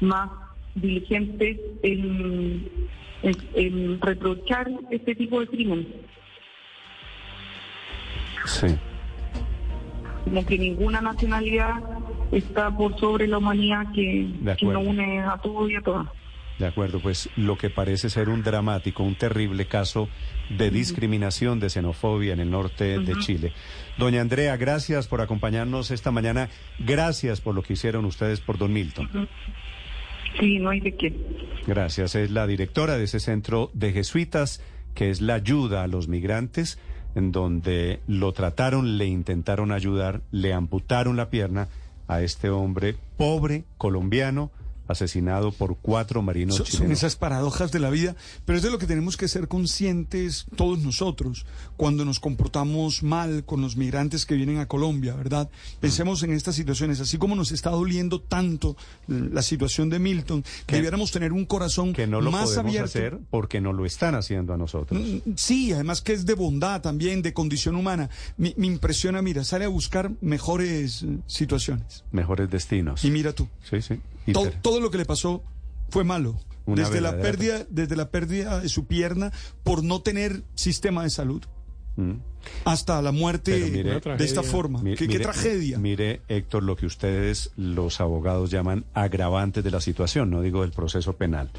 más 0.00 0.28
diligentes 0.76 1.58
en, 1.82 2.68
en- 3.22 3.36
en 3.54 4.00
reprochar 4.00 4.68
este 4.90 5.14
tipo 5.14 5.40
de 5.40 5.46
crimen. 5.48 5.86
Sí. 8.44 8.68
Como 10.24 10.44
que 10.46 10.58
ninguna 10.58 11.00
nacionalidad 11.00 11.74
está 12.32 12.70
por 12.76 12.98
sobre 12.98 13.26
la 13.26 13.38
humanidad 13.38 13.86
que, 13.94 14.28
que 14.58 14.66
nos 14.66 14.84
une 14.86 15.20
a 15.20 15.36
todos 15.38 15.70
y 15.70 15.76
a 15.76 15.80
todas. 15.80 16.06
De 16.58 16.66
acuerdo, 16.66 17.00
pues 17.00 17.28
lo 17.36 17.58
que 17.58 17.68
parece 17.68 18.08
ser 18.08 18.30
un 18.30 18.42
dramático, 18.42 19.02
un 19.02 19.14
terrible 19.14 19.66
caso 19.66 20.08
de 20.48 20.70
discriminación, 20.70 21.60
de 21.60 21.68
xenofobia 21.68 22.32
en 22.32 22.40
el 22.40 22.50
norte 22.50 22.98
de. 22.98 23.14
Chile. 23.18 23.52
Doña 23.98 24.22
Andrea, 24.22 24.56
gracias 24.56 25.06
por 25.06 25.20
acompañarnos 25.20 25.90
esta 25.90 26.10
mañana. 26.10 26.48
Gracias 26.78 27.42
por 27.42 27.54
lo 27.54 27.62
que 27.62 27.74
hicieron 27.74 28.06
ustedes 28.06 28.40
por 28.40 28.56
Don 28.56 28.72
Milton. 28.72 29.28
Sí, 30.38 30.58
no 30.58 30.70
hay 30.70 30.80
de 30.80 30.94
qué. 30.94 31.12
Gracias. 31.66 32.14
Es 32.14 32.30
la 32.30 32.46
directora 32.46 32.96
de 32.96 33.04
ese 33.04 33.20
centro 33.20 33.70
de 33.74 33.92
jesuitas, 33.92 34.62
que 34.94 35.10
es 35.10 35.20
la 35.20 35.34
ayuda 35.34 35.82
a 35.82 35.86
los 35.88 36.08
migrantes, 36.08 36.78
en 37.14 37.32
donde 37.32 38.00
lo 38.06 38.32
trataron, 38.32 38.98
le 38.98 39.06
intentaron 39.06 39.72
ayudar, 39.72 40.20
le 40.30 40.52
amputaron 40.52 41.16
la 41.16 41.30
pierna 41.30 41.68
a 42.08 42.22
este 42.22 42.50
hombre 42.50 42.94
pobre 43.16 43.64
colombiano 43.78 44.50
asesinado 44.88 45.52
por 45.52 45.76
cuatro 45.76 46.22
marinos 46.22 46.56
Son, 46.56 46.66
son 46.66 46.72
chilenos. 46.76 46.98
esas 46.98 47.16
paradojas 47.16 47.72
de 47.72 47.80
la 47.80 47.90
vida, 47.90 48.16
pero 48.44 48.56
es 48.58 48.62
de 48.62 48.70
lo 48.70 48.78
que 48.78 48.86
tenemos 48.86 49.16
que 49.16 49.28
ser 49.28 49.48
conscientes 49.48 50.46
todos 50.56 50.78
nosotros 50.78 51.46
cuando 51.76 52.04
nos 52.04 52.20
comportamos 52.20 53.02
mal 53.02 53.44
con 53.44 53.60
los 53.60 53.76
migrantes 53.76 54.26
que 54.26 54.34
vienen 54.34 54.58
a 54.58 54.66
Colombia, 54.66 55.14
¿verdad? 55.14 55.50
Pensemos 55.80 56.22
en 56.22 56.32
estas 56.32 56.54
situaciones, 56.54 57.00
así 57.00 57.18
como 57.18 57.34
nos 57.36 57.52
está 57.52 57.70
doliendo 57.70 58.20
tanto 58.20 58.76
la 59.06 59.42
situación 59.42 59.90
de 59.90 59.98
Milton, 59.98 60.44
que 60.66 60.76
debiéramos 60.76 61.10
tener 61.12 61.32
un 61.32 61.44
corazón 61.46 61.92
que 61.92 62.06
no 62.06 62.20
lo 62.20 62.30
más 62.30 62.44
podemos 62.44 62.66
abierto. 62.66 62.84
hacer 62.88 63.18
porque 63.30 63.60
no 63.60 63.72
lo 63.72 63.84
están 63.86 64.14
haciendo 64.14 64.52
a 64.54 64.56
nosotros. 64.56 65.00
Mm, 65.00 65.30
Sí, 65.36 65.72
además 65.72 66.00
que 66.02 66.12
es 66.12 66.24
de 66.26 66.34
bondad 66.34 66.80
también, 66.80 67.22
de 67.22 67.32
condición 67.32 67.76
humana. 67.76 68.08
Me, 68.36 68.54
me 68.56 68.66
impresiona, 68.66 69.22
mira, 69.22 69.44
sale 69.44 69.64
a 69.64 69.68
buscar 69.68 70.10
mejores 70.20 71.02
eh, 71.02 71.18
situaciones. 71.26 72.04
Mejores 72.12 72.50
destinos. 72.50 73.04
Y 73.04 73.10
mira 73.10 73.32
tú. 73.32 73.48
Sí, 73.68 73.82
sí. 73.82 74.00
Todo, 74.62 74.80
lo 74.80 74.90
que 74.90 74.98
le 74.98 75.04
pasó 75.04 75.42
fue 75.90 76.04
malo. 76.04 76.36
Una 76.64 76.82
Desde 76.82 77.00
la, 77.00 77.16
pérdida, 77.18 77.64
desde 77.70 77.94
la 77.94 78.10
pérdida 78.10 78.60
de 78.60 78.68
su 78.68 78.86
pierna 78.86 79.30
por 79.62 79.84
no 79.84 80.00
tener 80.02 80.42
sistema 80.54 81.04
de 81.04 81.10
salud. 81.10 81.42
Mm. 81.96 82.14
Hasta 82.64 83.00
la 83.02 83.12
muerte 83.12 83.70
mire- 83.70 84.00
de 84.00 84.24
esta 84.24 84.42
forma. 84.42 84.82
Mi- 84.82 84.90
¿Qué, 84.96 85.06
qué 85.06 85.14
mire- 85.14 85.22
tragedia? 85.24 85.78
Mire, 85.78 86.22
Héctor, 86.28 86.62
lo 86.64 86.76
que 86.76 86.86
ustedes, 86.86 87.52
los 87.56 88.00
abogados, 88.00 88.50
llaman 88.50 88.84
agravantes 88.94 89.62
de 89.64 89.70
la 89.70 89.80
situación, 89.80 90.30
no 90.30 90.42
digo 90.42 90.62
del 90.62 90.72
proceso 90.72 91.14
penal. 91.14 91.50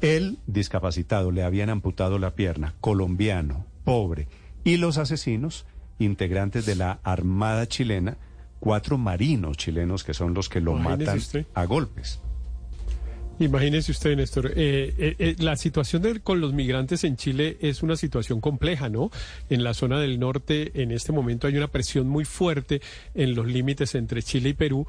Él, 0.00 0.38
discapacitado, 0.46 1.30
le 1.30 1.42
habían 1.42 1.70
amputado 1.70 2.18
la 2.18 2.34
pierna, 2.34 2.74
colombiano, 2.80 3.64
pobre, 3.84 4.28
y 4.62 4.76
los 4.76 4.98
asesinos, 4.98 5.64
integrantes 5.98 6.66
de 6.66 6.74
la 6.76 7.00
Armada 7.02 7.66
chilena, 7.66 8.18
cuatro 8.64 8.96
marinos 8.96 9.58
chilenos 9.58 10.02
que 10.04 10.14
son 10.14 10.32
los 10.32 10.48
que 10.48 10.60
lo 10.60 10.72
Imagínese 10.72 11.04
matan 11.04 11.18
usted. 11.18 11.46
a 11.54 11.64
golpes. 11.66 12.18
Imagínese 13.40 13.90
usted, 13.90 14.16
Néstor, 14.16 14.52
eh, 14.54 14.94
eh, 14.96 15.16
eh, 15.18 15.36
la 15.40 15.56
situación 15.56 16.02
de- 16.02 16.20
con 16.20 16.40
los 16.40 16.52
migrantes 16.54 17.02
en 17.04 17.16
Chile 17.16 17.58
es 17.60 17.82
una 17.82 17.96
situación 17.96 18.40
compleja, 18.40 18.88
¿no? 18.88 19.10
En 19.50 19.64
la 19.64 19.74
zona 19.74 19.98
del 20.00 20.20
norte, 20.20 20.70
en 20.80 20.92
este 20.92 21.10
momento 21.12 21.46
hay 21.48 21.56
una 21.56 21.66
presión 21.68 22.08
muy 22.08 22.24
fuerte 22.24 22.80
en 23.14 23.34
los 23.34 23.46
límites 23.46 23.96
entre 23.96 24.22
Chile 24.22 24.50
y 24.50 24.54
Perú, 24.54 24.86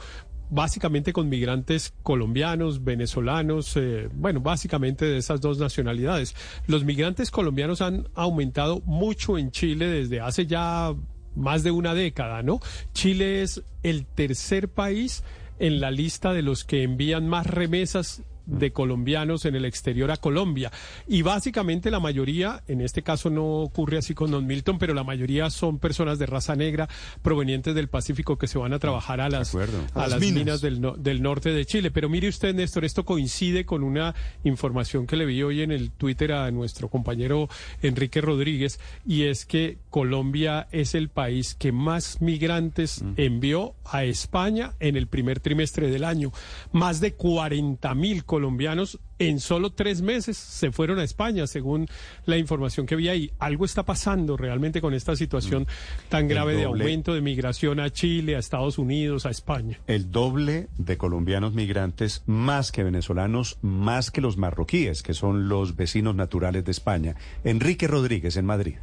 básicamente 0.51 1.11
con 1.11 1.27
migrantes 1.27 1.91
colombianos, 2.03 2.83
venezolanos, 2.83 3.75
eh, 3.77 4.09
bueno, 4.13 4.41
básicamente 4.41 5.05
de 5.05 5.17
esas 5.17 5.41
dos 5.41 5.57
nacionalidades. 5.57 6.35
Los 6.67 6.85
migrantes 6.85 7.31
colombianos 7.31 7.81
han 7.81 8.07
aumentado 8.13 8.79
mucho 8.85 9.39
en 9.39 9.49
Chile 9.49 9.87
desde 9.87 10.19
hace 10.21 10.45
ya 10.45 10.93
más 11.35 11.63
de 11.63 11.71
una 11.71 11.93
década, 11.93 12.43
¿no? 12.43 12.59
Chile 12.93 13.41
es 13.41 13.61
el 13.83 14.05
tercer 14.05 14.69
país 14.69 15.23
en 15.59 15.79
la 15.79 15.91
lista 15.91 16.33
de 16.33 16.41
los 16.41 16.63
que 16.63 16.83
envían 16.83 17.27
más 17.27 17.47
remesas 17.47 18.23
de 18.45 18.71
colombianos 18.71 19.45
en 19.45 19.55
el 19.55 19.65
exterior 19.65 20.11
a 20.11 20.17
Colombia. 20.17 20.71
Y 21.07 21.21
básicamente 21.21 21.91
la 21.91 21.99
mayoría, 21.99 22.63
en 22.67 22.81
este 22.81 23.01
caso 23.03 23.29
no 23.29 23.45
ocurre 23.61 23.97
así 23.97 24.13
con 24.13 24.31
Don 24.31 24.45
Milton, 24.45 24.77
pero 24.79 24.93
la 24.93 25.03
mayoría 25.03 25.49
son 25.49 25.79
personas 25.79 26.19
de 26.19 26.25
raza 26.25 26.55
negra 26.55 26.87
provenientes 27.21 27.75
del 27.75 27.87
Pacífico 27.87 28.37
que 28.37 28.47
se 28.47 28.57
van 28.57 28.73
a 28.73 28.79
trabajar 28.79 29.21
a 29.21 29.29
las, 29.29 29.53
a 29.95 30.01
las 30.01 30.11
las 30.11 30.19
minas. 30.19 30.35
minas 30.39 30.61
del, 30.61 30.81
no- 30.81 30.95
del 30.95 31.21
norte 31.21 31.51
de 31.51 31.65
Chile. 31.65 31.91
Pero 31.91 32.09
mire 32.09 32.27
usted, 32.29 32.53
Néstor, 32.55 32.85
esto 32.85 33.03
coincide 33.05 33.65
con 33.65 33.83
una 33.83 34.15
información 34.43 35.07
que 35.07 35.15
le 35.15 35.25
vi 35.25 35.41
hoy 35.43 35.61
en 35.61 35.71
el 35.71 35.91
Twitter 35.91 36.31
a 36.33 36.51
nuestro 36.51 36.89
compañero 36.89 37.49
Enrique 37.81 38.21
Rodríguez, 38.21 38.79
y 39.05 39.23
es 39.23 39.45
que 39.45 39.77
Colombia 39.89 40.67
es 40.71 40.95
el 40.95 41.09
país 41.09 41.55
que 41.55 41.71
más 41.71 42.21
migrantes 42.21 43.03
envió 43.17 43.73
a 43.85 44.03
España 44.03 44.73
en 44.79 44.95
el 44.95 45.07
primer 45.07 45.39
trimestre 45.39 45.89
del 45.89 46.03
año. 46.03 46.31
Más 46.71 46.99
de 46.99 47.13
40 47.13 47.93
mil 47.95 48.23
colombianos 48.35 48.99
en 49.17 49.39
solo 49.39 49.71
tres 49.71 50.01
meses 50.01 50.35
se 50.35 50.73
fueron 50.73 50.99
a 50.99 51.05
España, 51.05 51.47
según 51.47 51.87
la 52.25 52.37
información 52.37 52.85
que 52.85 52.97
vi 52.97 53.07
ahí. 53.07 53.31
Algo 53.39 53.63
está 53.63 53.83
pasando 53.83 54.35
realmente 54.35 54.81
con 54.81 54.93
esta 54.93 55.15
situación 55.15 55.67
tan 56.09 56.23
El 56.23 56.31
grave 56.31 56.55
de 56.57 56.65
aumento 56.65 57.13
de 57.13 57.21
migración 57.21 57.79
a 57.79 57.89
Chile, 57.91 58.35
a 58.35 58.39
Estados 58.39 58.77
Unidos, 58.77 59.25
a 59.25 59.29
España. 59.29 59.79
El 59.87 60.11
doble 60.11 60.67
de 60.77 60.97
colombianos 60.97 61.53
migrantes, 61.53 62.23
más 62.25 62.73
que 62.73 62.83
venezolanos, 62.83 63.57
más 63.61 64.11
que 64.11 64.19
los 64.19 64.35
marroquíes, 64.35 65.01
que 65.01 65.13
son 65.13 65.47
los 65.47 65.77
vecinos 65.77 66.13
naturales 66.13 66.65
de 66.65 66.71
España. 66.71 67.15
Enrique 67.45 67.87
Rodríguez, 67.87 68.35
en 68.35 68.45
Madrid. 68.47 68.75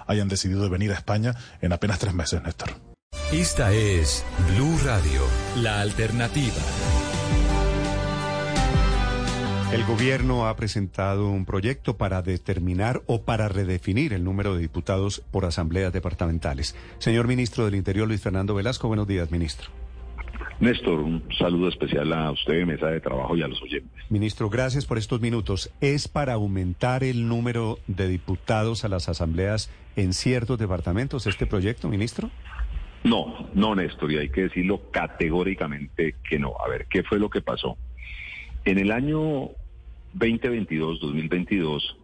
hayan 0.07 0.29
decidido 0.29 0.69
venir 0.71 0.93
a 0.93 0.95
España 0.95 1.35
en 1.61 1.73
apenas 1.73 1.99
tres 1.99 2.15
meses, 2.15 2.43
Néstor. 2.43 2.71
Esta 3.33 3.73
es 3.73 4.25
Blue 4.55 4.79
Radio, 4.85 5.23
la 5.57 5.81
alternativa. 5.81 6.63
El 9.73 9.85
gobierno 9.85 10.47
ha 10.47 10.55
presentado 10.55 11.29
un 11.29 11.45
proyecto 11.45 11.97
para 11.97 12.23
determinar 12.23 13.03
o 13.07 13.23
para 13.23 13.49
redefinir 13.49 14.13
el 14.13 14.23
número 14.23 14.55
de 14.55 14.61
diputados 14.61 15.23
por 15.33 15.45
asambleas 15.45 15.93
departamentales. 15.93 16.77
Señor 16.99 17.27
ministro 17.27 17.65
del 17.65 17.75
Interior, 17.75 18.07
Luis 18.07 18.21
Fernando 18.21 18.55
Velasco, 18.55 18.87
buenos 18.87 19.09
días, 19.09 19.33
ministro. 19.33 19.84
Néstor, 20.61 21.01
un 21.01 21.23
saludo 21.37 21.69
especial 21.69 22.13
a 22.13 22.31
usted, 22.31 22.65
mesa 22.65 22.87
de 22.87 23.01
trabajo 23.01 23.37
y 23.37 23.43
a 23.43 23.49
los 23.49 23.61
oyentes. 23.61 23.91
Ministro, 24.09 24.49
gracias 24.49 24.87
por 24.87 24.99
estos 24.99 25.21
minutos. 25.21 25.71
¿Es 25.81 26.07
para 26.07 26.35
aumentar 26.35 27.03
el 27.03 27.29
número 27.29 27.79
de 27.89 28.09
diputados 28.09 28.85
a 28.85 28.89
las 28.89 29.09
asambleas 29.09 29.71
en 29.97 30.13
ciertos 30.13 30.59
departamentos 30.59 31.27
este 31.27 31.47
proyecto, 31.47 31.89
ministro? 31.89 32.31
No, 33.03 33.49
no, 33.55 33.75
Néstor, 33.75 34.13
y 34.13 34.19
hay 34.19 34.31
que 34.31 34.43
decirlo 34.43 34.91
categóricamente 34.91 36.15
que 36.29 36.39
no. 36.39 36.55
A 36.65 36.69
ver, 36.69 36.87
¿qué 36.89 37.03
fue 37.03 37.19
lo 37.19 37.29
que 37.29 37.43
pasó? 37.43 37.77
En 38.65 38.79
el 38.79 38.93
año 38.93 39.51
2022, 40.15 41.01
2022, 41.01 41.99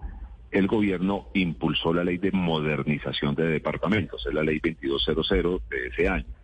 el 0.51 0.67
gobierno 0.67 1.29
impulsó 1.35 1.95
la 1.95 2.05
ley 2.05 2.19
de 2.19 2.33
modernización 2.33 3.35
de 3.35 3.47
departamentos, 3.47 4.27
es 4.27 4.35
la 4.35 4.43
ley 4.43 4.61
2200 4.63 5.29
de 5.71 5.87
ese 5.87 6.09
año. 6.09 6.40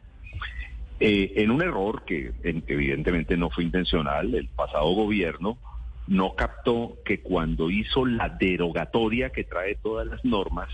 Eh, 0.99 1.35
en 1.37 1.51
un 1.51 1.61
error 1.63 2.05
que 2.05 2.33
evidentemente 2.43 3.37
no 3.37 3.51
fue 3.51 3.65
intencional, 3.65 4.35
el 4.35 4.49
pasado 4.49 4.87
gobierno 4.95 5.59
no 6.07 6.35
captó 6.35 6.97
que 7.05 7.21
cuando 7.21 7.71
hizo 7.71 8.07
la 8.07 8.31
derogatoria 8.31 9.29
que 9.31 9.45
trae 9.45 9.75
todas 9.75 10.07
las 10.07 10.25
normas, 10.25 10.71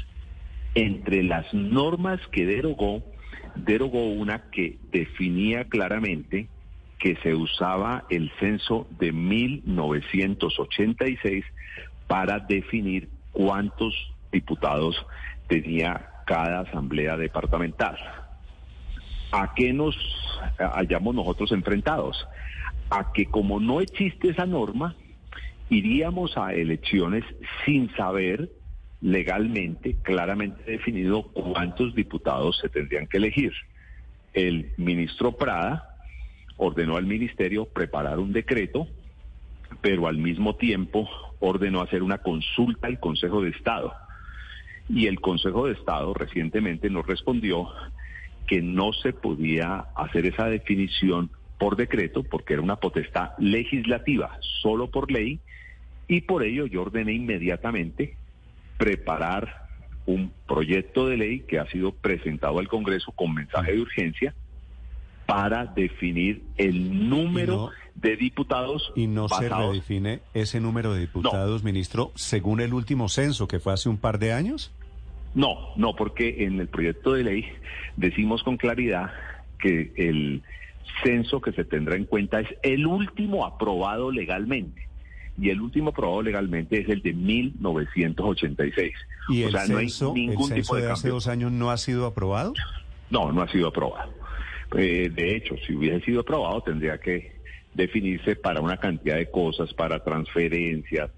entre 0.75 1.23
las 1.23 1.53
normas 1.53 2.19
que 2.31 2.47
derogó, 2.47 3.03
derogó 3.57 4.11
una 4.11 4.51
que 4.51 4.79
definía 4.91 5.65
claramente 5.65 6.49
que 6.99 7.17
se 7.17 7.35
usaba 7.35 8.05
el 8.09 8.33
censo 8.39 8.87
de 8.91 9.13
1986 9.13 11.45
para 12.07 12.39
definir 12.39 13.11
cuántos 13.33 13.95
diputados 14.31 15.05
tenía 15.49 16.11
cada 16.27 16.61
asamblea 16.61 17.17
departamental. 17.17 17.99
¿A 19.33 19.55
qué 19.55 19.73
nos 19.73 19.97
hallamos 20.59 21.15
nosotros 21.15 21.53
enfrentados? 21.53 22.29
A 22.91 23.13
que 23.13 23.27
como 23.27 23.61
no 23.61 23.81
existe 23.81 24.29
esa 24.29 24.45
norma, 24.45 24.95
iríamos 25.71 26.37
a 26.37 26.53
elecciones 26.53 27.25
sin 27.65 27.91
saber 27.97 28.51
legalmente, 29.01 29.97
claramente 30.03 30.63
definido 30.71 31.23
cuántos 31.33 31.95
diputados 31.95 32.59
se 32.59 32.69
tendrían 32.69 33.07
que 33.07 33.17
elegir. 33.17 33.53
El 34.35 34.73
ministro 34.77 35.33
Prada 35.33 35.97
ordenó 36.59 36.97
al 36.97 37.07
ministerio 37.07 37.65
preparar 37.65 38.19
un 38.19 38.33
decreto, 38.33 38.87
pero 39.81 40.09
al 40.09 40.19
mismo 40.19 40.57
tiempo 40.57 41.09
ordenó 41.41 41.81
hacer 41.81 42.03
una 42.03 42.19
consulta 42.19 42.87
al 42.87 43.01
Consejo 43.01 43.41
de 43.41 43.49
Estado. 43.49 43.95
Y 44.91 45.07
el 45.07 45.21
Consejo 45.21 45.67
de 45.67 45.73
Estado 45.73 46.13
recientemente 46.13 46.91
nos 46.91 47.07
respondió 47.07 47.71
que 48.47 48.63
no 48.63 48.93
se 48.93 49.13
podía 49.13 49.87
hacer 49.95 50.27
esa 50.27 50.47
definición 50.47 51.31
por 51.59 51.77
decreto 51.77 52.23
porque 52.23 52.55
era 52.55 52.63
una 52.63 52.77
potestad 52.77 53.31
legislativa, 53.39 54.39
solo 54.63 54.91
por 54.91 55.13
ley, 55.13 55.41
y 56.09 56.23
por 56.23 56.43
ello 56.43 56.67
yo 56.67 56.83
ordené 56.83 57.13
inmediatamente 57.13 58.17
preparar 58.79 59.69
un 60.07 60.33
proyecto 60.47 61.07
de 61.07 61.17
ley 61.17 61.41
que 61.41 61.59
ha 61.59 61.67
sido 61.67 61.93
presentado 61.93 62.59
al 62.59 62.69
Congreso 62.69 63.13
con 63.13 63.35
mensaje 63.35 63.73
de 63.73 63.81
urgencia 63.81 64.35
para 65.27 65.67
definir 65.67 66.43
el 66.57 67.09
número 67.09 67.71
de 67.95 68.17
diputados. 68.17 68.93
Y 68.97 69.07
no 69.07 69.29
se 69.29 69.49
redefine 69.49 70.21
ese 70.35 70.61
número 70.61 70.93
de 70.95 71.01
diputados, 71.01 71.63
ministro, 71.63 72.13
según 72.17 72.61
el 72.61 72.75
último 72.75 73.09
censo 73.09 73.47
que 73.47 73.61
fue 73.61 73.73
hace 73.73 73.89
un 73.89 73.99
par 73.99 74.19
de 74.19 74.33
años. 74.33 74.73
No, 75.35 75.71
no, 75.77 75.95
porque 75.97 76.45
en 76.45 76.61
el 76.61 76.69
proyecto 76.69 77.15
de 77.15 77.25
ley 77.25 77.47
decimos 77.97 78.43
con 78.43 78.57
claridad 78.57 79.11
que 79.59 79.93
el 79.97 80.43
censo 81.03 81.41
que 81.41 81.53
se 81.53 81.65
tendrá 81.65 81.97
en 81.97 82.05
cuenta 82.05 82.41
es 82.41 82.49
el 82.63 82.87
último 82.87 83.47
aprobado 83.47 84.11
legalmente. 84.11 84.89
Y 85.39 85.49
el 85.49 85.63
último 85.63 85.91
aprobado 85.91 86.23
legalmente 86.23 86.81
es 86.81 86.89
el 86.91 87.01
de 87.01 87.15
1986. 87.15 88.93
¿Y 89.31 89.43
el 89.45 89.59
censo, 89.59 90.13
ningún 90.15 90.53
tipo 90.53 90.77
de, 90.77 90.91
hace 90.91 91.09
dos 91.09 91.27
años 91.27 91.51
no 91.51 91.71
ha 91.71 91.79
sido 91.79 92.05
aprobado? 92.07 92.53
No, 93.09 93.33
no 93.33 93.41
ha 93.41 93.49
sido 93.49 93.69
aprobado. 93.69 94.13
Eh, 94.77 95.11
de 95.13 95.37
hecho, 95.37 95.55
si 95.67 95.75
hubiese 95.75 96.05
sido 96.05 96.21
aprobado, 96.21 96.61
tendría 96.63 96.99
que 96.99 97.41
definirse 97.73 98.37
para 98.37 98.61
una 98.61 98.77
cantidad 98.77 99.17
de 99.17 99.31
cosas, 99.31 99.73
para 99.73 100.05
transferencias, 100.05 101.11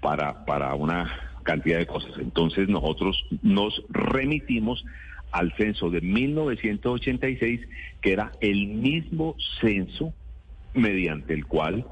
para, 0.00 0.44
para 0.44 0.74
una 0.74 1.25
cantidad 1.46 1.78
de 1.78 1.86
cosas. 1.86 2.12
Entonces 2.18 2.68
nosotros 2.68 3.24
nos 3.42 3.82
remitimos 3.88 4.84
al 5.32 5.54
censo 5.56 5.88
de 5.88 6.00
1986, 6.02 7.60
que 8.02 8.12
era 8.12 8.32
el 8.40 8.66
mismo 8.66 9.34
censo 9.60 10.12
mediante 10.74 11.32
el 11.32 11.46
cual 11.46 11.86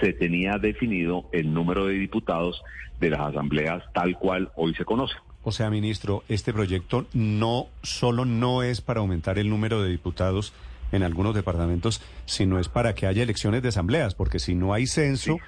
se 0.00 0.12
tenía 0.12 0.58
definido 0.58 1.28
el 1.32 1.52
número 1.52 1.86
de 1.86 1.94
diputados 1.94 2.62
de 3.00 3.10
las 3.10 3.20
asambleas 3.20 3.82
tal 3.92 4.18
cual 4.18 4.50
hoy 4.56 4.74
se 4.74 4.84
conoce. 4.84 5.14
O 5.42 5.52
sea, 5.52 5.70
ministro, 5.70 6.22
este 6.28 6.52
proyecto 6.52 7.06
no 7.14 7.68
solo 7.82 8.24
no 8.24 8.62
es 8.62 8.80
para 8.80 9.00
aumentar 9.00 9.38
el 9.38 9.48
número 9.48 9.82
de 9.82 9.90
diputados 9.90 10.52
en 10.92 11.02
algunos 11.02 11.34
departamentos, 11.34 12.02
sino 12.26 12.58
es 12.58 12.68
para 12.68 12.94
que 12.94 13.06
haya 13.06 13.22
elecciones 13.22 13.62
de 13.62 13.68
asambleas, 13.68 14.14
porque 14.14 14.38
si 14.38 14.54
no 14.54 14.74
hay 14.74 14.86
censo, 14.86 15.38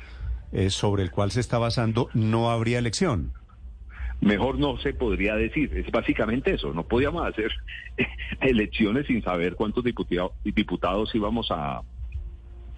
eh, 0.53 0.71
sobre 0.71 1.03
el 1.03 1.11
cual 1.11 1.31
se 1.31 1.41
está 1.41 1.59
basando, 1.59 2.09
no 2.15 2.51
habría 2.51 2.79
elección. 2.79 3.33
Mejor 4.21 4.59
no 4.59 4.79
se 4.79 4.95
podría 4.95 5.35
decir, 5.35 5.77
es 5.77 5.91
básicamente 5.91 6.55
eso, 6.55 6.73
no 6.73 6.85
podíamos 6.85 7.27
hacer 7.27 7.51
elecciones 8.41 9.07
sin 9.07 9.23
saber 9.23 9.57
cuántos 9.57 9.83
diputados, 9.83 10.33
diputados 10.45 11.15
íbamos 11.15 11.51
a, 11.51 11.83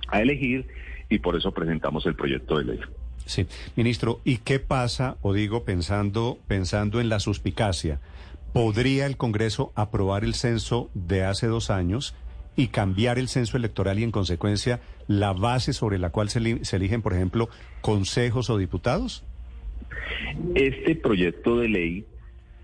a 0.08 0.22
elegir 0.22 0.66
y 1.10 1.18
por 1.18 1.36
eso 1.36 1.52
presentamos 1.52 2.06
el 2.06 2.14
proyecto 2.14 2.58
de 2.58 2.64
ley. 2.64 2.80
Sí, 3.26 3.46
ministro, 3.76 4.20
¿y 4.24 4.38
qué 4.38 4.58
pasa, 4.58 5.16
o 5.22 5.32
digo 5.32 5.64
pensando, 5.64 6.38
pensando 6.46 7.00
en 7.00 7.08
la 7.08 7.20
suspicacia? 7.20 8.00
¿Podría 8.52 9.06
el 9.06 9.16
Congreso 9.16 9.72
aprobar 9.74 10.24
el 10.24 10.34
censo 10.34 10.90
de 10.94 11.24
hace 11.24 11.46
dos 11.46 11.70
años 11.70 12.14
y 12.56 12.68
cambiar 12.68 13.18
el 13.18 13.28
censo 13.28 13.56
electoral 13.56 13.98
y 13.98 14.04
en 14.04 14.10
consecuencia 14.10 14.80
la 15.08 15.32
base 15.32 15.72
sobre 15.72 15.98
la 15.98 16.10
cual 16.10 16.28
se, 16.28 16.38
eligen, 16.76 17.02
por 17.02 17.12
ejemplo, 17.12 17.48
consejos 17.80 18.50
o 18.50 18.58
diputados? 18.58 19.24
Este 20.54 20.94
proyecto 20.94 21.58
de 21.58 21.68
ley 21.68 22.04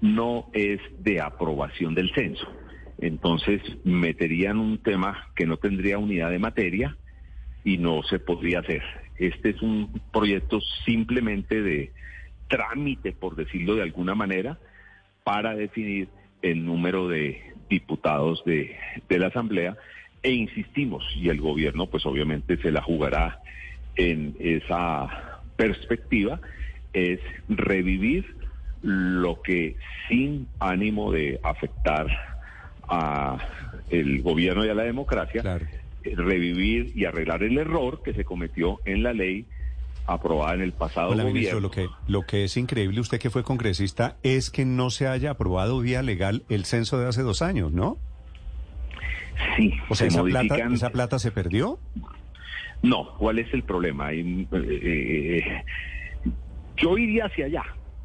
no 0.01 0.47
es 0.53 0.81
de 1.01 1.21
aprobación 1.21 1.94
del 1.94 2.12
censo. 2.15 2.47
entonces 2.99 3.62
meterían 3.85 4.58
un 4.58 4.78
tema 4.78 5.28
que 5.35 5.47
no 5.47 5.56
tendría 5.56 5.99
unidad 5.99 6.31
de 6.31 6.39
materia 6.39 6.97
y 7.65 7.78
no 7.78 8.03
se 8.03 8.19
podría 8.19 8.60
hacer. 8.60 8.83
Este 9.19 9.51
es 9.51 9.62
un 9.62 10.01
proyecto 10.12 10.60
simplemente 10.87 11.62
de 11.62 11.92
trámite, 12.49 13.12
por 13.12 13.37
decirlo 13.37 13.76
de 13.76 13.83
alguna 13.83 14.15
manera, 14.15 14.58
para 15.24 15.55
definir 15.55 16.08
el 16.42 16.65
número 16.65 17.08
de 17.08 17.55
diputados 17.70 18.44
de, 18.44 18.76
de 19.08 19.19
la 19.19 19.28
Asamblea 19.28 19.76
e 20.22 20.33
insistimos, 20.33 21.04
y 21.17 21.31
el 21.31 21.40
gobierno 21.40 21.86
pues 21.86 22.04
obviamente 22.04 22.58
se 22.58 22.70
la 22.70 22.83
jugará 22.83 23.40
en 23.97 24.36
esa 24.38 25.40
perspectiva, 25.56 26.40
es 26.92 27.20
revivir 27.49 28.36
lo 28.83 29.40
que 29.42 29.76
sin 30.08 30.49
ánimo 30.58 31.12
de 31.12 31.40
afectar 31.42 32.06
a 32.88 33.38
el 33.90 34.22
gobierno 34.22 34.65
y 34.65 34.69
a 34.69 34.74
la 34.74 34.85
democracia, 34.85 35.42
eh, 36.03 36.15
revivir 36.17 36.92
y 36.94 37.04
arreglar 37.04 37.42
el 37.42 37.58
error 37.58 38.03
que 38.03 38.15
se 38.15 38.24
cometió 38.24 38.81
en 38.85 39.03
la 39.03 39.12
ley 39.12 39.47
aprobada 40.14 40.54
en 40.54 40.62
el 40.62 40.72
pasado 40.72 41.08
Hola, 41.08 41.22
gobierno. 41.22 41.34
ministro, 41.34 41.60
lo 41.60 41.70
que, 41.70 41.88
lo 42.06 42.22
que 42.22 42.44
es 42.44 42.56
increíble, 42.56 43.00
usted 43.00 43.18
que 43.18 43.30
fue 43.30 43.42
congresista, 43.42 44.16
es 44.22 44.50
que 44.50 44.64
no 44.64 44.90
se 44.90 45.06
haya 45.06 45.30
aprobado 45.30 45.80
vía 45.80 46.02
legal 46.02 46.42
el 46.48 46.64
censo 46.64 46.98
de 46.98 47.08
hace 47.08 47.22
dos 47.22 47.42
años, 47.42 47.72
¿no? 47.72 47.98
Sí. 49.56 49.72
O 49.88 49.94
sea, 49.94 50.10
se 50.10 50.18
esa 50.18 50.22
plata, 50.22 50.56
¿esa 50.72 50.90
plata 50.90 51.18
se 51.18 51.30
perdió? 51.30 51.78
No, 52.82 53.14
¿cuál 53.18 53.38
es 53.38 53.52
el 53.52 53.62
problema? 53.62 54.12
Eh, 54.12 54.46
eh, 54.52 55.64
yo 56.76 56.96
iría 56.98 57.26
hacia 57.26 57.46
allá 57.46 57.64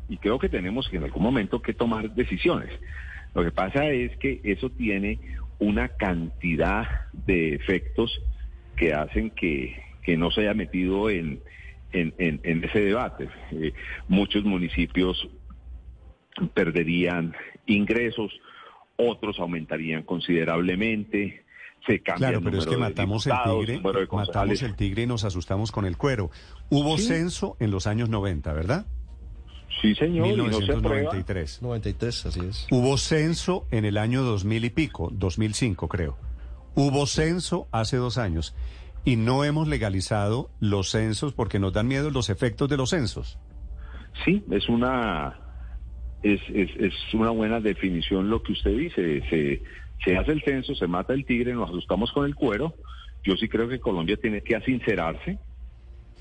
y 0.09 0.17
creo 0.17 0.38
que 0.38 0.49
tenemos 0.49 0.88
que 0.89 0.97
en 0.97 1.03
algún 1.03 1.23
momento 1.23 1.61
que 1.61 1.73
tomar 1.73 2.13
decisiones. 2.13 2.69
Lo 3.33 3.43
que 3.43 3.51
pasa 3.51 3.85
es 3.89 4.15
que 4.17 4.41
eso 4.43 4.69
tiene 4.69 5.19
una 5.59 5.89
cantidad 5.89 6.88
de 7.13 7.55
efectos 7.55 8.21
que 8.75 8.93
hacen 8.93 9.31
que, 9.31 9.75
que 10.03 10.17
no 10.17 10.31
se 10.31 10.41
haya 10.41 10.53
metido 10.53 11.09
en, 11.09 11.41
en, 11.99 12.13
en- 12.17 12.40
en 12.44 12.63
ese 12.63 12.79
debate. 12.79 13.29
Eh, 13.51 13.74
muchos 14.08 14.44
municipios 14.44 15.28
perderían 16.53 17.33
ingresos, 17.65 18.31
otros 18.97 19.40
aumentarían 19.40 20.03
considerablemente, 20.03 21.44
se 21.88 21.99
cambia 22.01 22.29
Claro, 22.29 22.38
el 22.40 22.44
pero 22.44 22.58
es 22.60 22.65
que 22.65 22.78
matamos 22.78 23.28
el 23.28 23.33
tigre, 23.44 23.79
matamos 24.11 24.61
el 24.63 24.76
tigre 24.76 25.03
y 25.03 25.08
nos 25.08 25.24
asustamos 25.24 25.72
con 25.72 25.85
el 25.85 25.97
cuero. 25.97 26.31
Hubo 26.69 26.97
Sí. 26.97 27.06
censo 27.08 27.56
en 27.60 27.72
los 27.72 27.88
años 27.88 28.10
90, 28.10 28.53
¿verdad? 28.53 28.85
Sí, 29.81 29.94
señor, 29.95 30.28
y 30.28 30.35
no 30.38 30.45
se 30.61 30.72
aprueba. 30.72 31.11
1993. 31.13 31.61
93, 31.61 32.26
así 32.26 32.40
es. 32.40 32.67
Hubo 32.72 32.97
censo 32.97 33.67
en 33.72 33.85
el 33.85 33.97
año 33.97 34.24
2000 34.24 34.65
y 34.65 34.69
pico, 34.69 35.10
2005 35.13 35.88
creo. 35.88 36.17
Hubo 36.76 37.06
censo 37.06 37.67
hace 37.72 37.97
dos 37.97 38.17
años 38.17 38.56
y 39.05 39.15
no 39.15 39.43
hemos 39.43 39.67
legalizado 39.67 40.49
los 40.59 40.89
censos 40.89 41.33
porque 41.33 41.59
nos 41.59 41.71
dan 41.73 41.88
miedo 41.88 42.09
los 42.09 42.29
efectos 42.29 42.67
de 42.67 42.77
los 42.77 42.89
censos. 42.89 43.39
Sí, 44.25 44.43
es 44.51 44.67
una 44.67 45.39
es, 46.23 46.41
es, 46.53 46.69
es 46.77 46.93
una 47.13 47.29
buena 47.29 47.59
definición 47.59 48.29
lo 48.29 48.41
que 48.41 48.53
usted 48.53 48.75
dice. 48.75 49.21
Se, 49.29 49.61
se 50.03 50.17
hace 50.17 50.31
el 50.31 50.41
censo, 50.41 50.73
se 50.73 50.88
mata 50.88 51.13
el 51.13 51.25
tigre, 51.25 51.53
nos 51.53 51.69
asustamos 51.69 52.11
con 52.11 52.25
el 52.25 52.33
cuero. 52.33 52.73
Yo 53.23 53.35
sí 53.38 53.47
creo 53.47 53.69
que 53.69 53.79
Colombia 53.79 54.17
tiene 54.17 54.41
que 54.41 54.55
asincerarse 54.55 55.38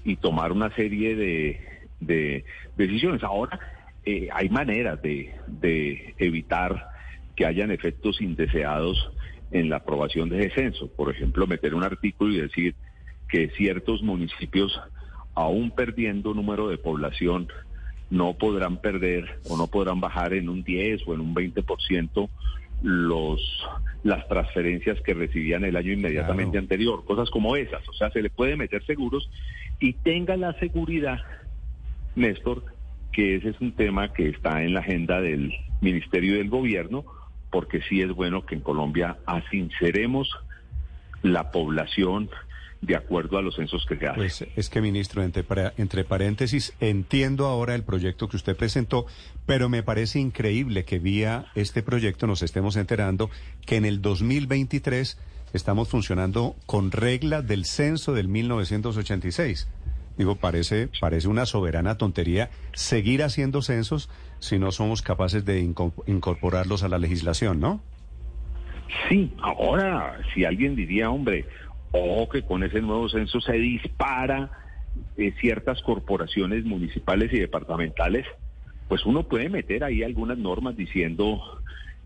y 0.05 0.17
tomar 0.17 0.53
una 0.53 0.75
serie 0.75 1.17
de, 1.17 1.61
de 2.01 2.45
decisiones. 2.77 3.23
Ahora, 3.23 3.59
eh, 4.05 4.29
hay 4.33 4.51
maneras 4.51 5.01
de, 5.01 5.35
de 5.47 6.15
evitar 6.19 6.89
que 7.35 7.47
hayan 7.47 7.71
efectos 7.71 8.21
indeseados 8.21 9.11
en 9.51 9.69
la 9.69 9.77
aprobación 9.77 10.29
de 10.29 10.47
ese 10.47 10.55
censo. 10.55 10.89
Por 10.89 11.11
ejemplo, 11.11 11.47
meter 11.47 11.75
un 11.75 11.85
artículo 11.85 12.33
y 12.33 12.41
decir 12.41 12.75
que 13.29 13.51
ciertos 13.51 14.03
municipios, 14.03 14.81
aún 15.35 15.71
perdiendo 15.71 16.35
número 16.35 16.69
de 16.69 16.79
población, 16.79 17.49
no 18.11 18.35
podrán 18.35 18.81
perder 18.81 19.41
o 19.49 19.57
no 19.57 19.67
podrán 19.67 20.01
bajar 20.01 20.35
en 20.35 20.49
un 20.49 20.63
10 20.63 21.03
o 21.07 21.15
en 21.15 21.21
un 21.21 21.35
20% 21.35 22.29
los 22.83 23.41
las 24.03 24.29
transferencias 24.29 25.01
que 25.01 25.15
recibían 25.15 25.65
el 25.65 25.77
año 25.77 25.93
inmediatamente 25.93 26.59
anterior, 26.59 27.05
cosas 27.07 27.31
como 27.31 27.57
esas, 27.57 27.89
o 27.89 27.93
sea, 27.95 28.11
se 28.11 28.21
le 28.21 28.29
puede 28.29 28.55
meter 28.55 28.85
seguros 28.85 29.31
y 29.81 29.95
tenga 29.95 30.37
la 30.37 30.53
seguridad, 30.59 31.21
Néstor, 32.15 32.65
que 33.13 33.37
ese 33.37 33.49
es 33.49 33.61
un 33.61 33.73
tema 33.73 34.13
que 34.13 34.29
está 34.29 34.63
en 34.63 34.75
la 34.75 34.81
agenda 34.81 35.23
del 35.23 35.55
Ministerio 35.81 36.35
y 36.35 36.39
del 36.39 36.51
Gobierno, 36.51 37.07
porque 37.55 37.81
sí 37.89 38.03
es 38.03 38.11
bueno 38.11 38.45
que 38.45 38.57
en 38.57 38.63
Colombia 38.63 39.19
asinceremos 39.27 40.29
la 41.23 41.53
población 41.53 42.29
de 42.81 42.97
acuerdo 42.97 43.39
a 43.39 43.43
los 43.43 43.55
censos 43.55 43.87
que 43.87 43.97
se 43.97 44.09
hacen. 44.09 44.17
Pues 44.17 44.45
es 44.57 44.69
que, 44.69 44.81
ministro, 44.81 45.23
entre, 45.23 45.45
entre 45.77 46.03
paréntesis, 46.03 46.75
entiendo 46.81 47.47
ahora 47.47 47.77
el 47.77 47.85
proyecto 47.85 48.29
que 48.29 48.37
usted 48.37 48.57
presentó, 48.57 49.07
pero 49.47 49.69
me 49.69 49.85
parece 49.85 50.19
increíble 50.19 50.85
que 50.85 50.99
vía 50.99 51.47
este 51.55 51.85
proyecto 51.85 52.27
nos 52.27 52.43
estemos 52.43 52.75
enterando 52.75 53.31
que 53.67 53.77
en 53.77 53.85
el 53.85 54.03
2023 54.03 55.17
estamos 55.53 55.89
funcionando 55.89 56.57
con 56.67 56.91
regla 56.91 57.41
del 57.41 57.67
censo 57.67 58.15
del 58.15 58.27
1986. 58.27 59.69
Digo, 60.19 60.35
parece, 60.35 60.89
parece 61.01 61.29
una 61.29 61.47
soberana 61.47 61.99
tontería 61.99 62.51
seguir 62.73 63.23
haciendo 63.23 63.63
censos 63.63 64.11
si 64.45 64.59
no 64.59 64.71
somos 64.73 65.01
capaces 65.01 65.45
de 65.45 65.63
inco- 65.63 65.95
incorporarlos 66.07 66.83
a 66.83 66.89
la 66.89 66.99
legislación, 66.99 67.61
¿no? 67.61 67.81
Sí, 69.09 69.33
ahora, 69.41 70.21
si 70.35 70.45
alguien 70.45 70.77
diría, 70.77 71.11
hombre, 71.11 71.47
ojo 71.93 72.29
que 72.29 72.43
con 72.43 72.63
ese 72.63 72.83
nuevo 72.83 73.09
censo 73.09 73.41
se 73.41 73.55
dispara 73.55 74.51
eh, 75.17 75.33
ciertas 75.41 75.81
corporaciones 75.81 76.65
municipales 76.65 77.33
y 77.33 77.39
departamentales, 77.41 78.27
pues 78.87 79.07
uno 79.07 79.23
puede 79.23 79.49
meter 79.49 79.83
ahí 79.83 80.03
algunas 80.03 80.37
normas 80.37 80.77
diciendo, 80.77 81.41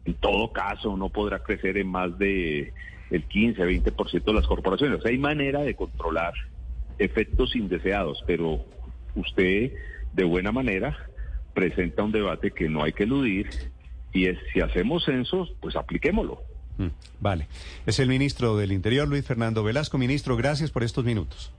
en 0.04 0.14
todo 0.14 0.52
caso, 0.52 0.96
no 0.96 1.08
podrá 1.08 1.40
crecer 1.40 1.76
en 1.76 1.88
más 1.88 2.16
de 2.18 2.72
el 3.10 3.24
15, 3.24 3.64
20% 3.64 4.24
de 4.24 4.32
las 4.32 4.46
corporaciones. 4.46 5.00
O 5.00 5.02
sea, 5.02 5.10
hay 5.10 5.18
manera 5.18 5.62
de 5.62 5.74
controlar 5.74 6.34
efectos 6.98 7.56
indeseados, 7.56 8.22
pero 8.28 8.64
usted, 9.16 9.72
de 10.12 10.24
buena 10.24 10.52
manera, 10.52 10.96
presenta 11.58 12.04
un 12.04 12.12
debate 12.12 12.52
que 12.52 12.68
no 12.68 12.84
hay 12.84 12.92
que 12.92 13.02
eludir 13.02 13.48
y 14.12 14.26
es, 14.26 14.38
si 14.52 14.60
hacemos 14.60 15.04
censos, 15.04 15.52
pues 15.60 15.74
apliquémoslo. 15.74 16.40
Mm, 16.76 16.86
Vale. 17.18 17.48
Es 17.84 17.98
el 17.98 18.08
ministro 18.08 18.56
del 18.56 18.70
Interior, 18.70 19.08
Luis 19.08 19.24
Fernando 19.24 19.64
Velasco. 19.64 19.98
Ministro, 19.98 20.36
gracias 20.36 20.70
por 20.70 20.84
estos 20.84 21.04
minutos. 21.04 21.52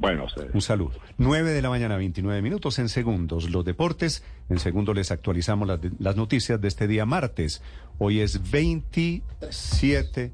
Bueno, 0.00 0.22
a 0.22 0.24
ustedes. 0.26 0.52
Un 0.52 0.60
saludo. 0.60 0.94
9 1.18 1.52
de 1.52 1.62
la 1.62 1.70
mañana, 1.70 1.96
29 1.96 2.42
minutos 2.42 2.80
en 2.80 2.88
segundos. 2.88 3.48
Los 3.48 3.64
deportes. 3.64 4.24
En 4.48 4.58
segundo 4.58 4.92
les 4.92 5.12
actualizamos 5.12 5.68
las, 5.68 5.78
las 6.00 6.16
noticias 6.16 6.60
de 6.60 6.66
este 6.66 6.88
día 6.88 7.06
martes. 7.06 7.62
Hoy 7.98 8.18
es 8.18 8.50
27, 8.50 10.32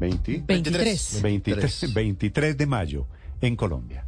20, 0.00 0.44
23. 0.46 1.20
23, 1.22 1.94
23 1.94 2.56
de 2.56 2.66
mayo 2.66 3.06
en 3.42 3.56
Colombia. 3.56 4.07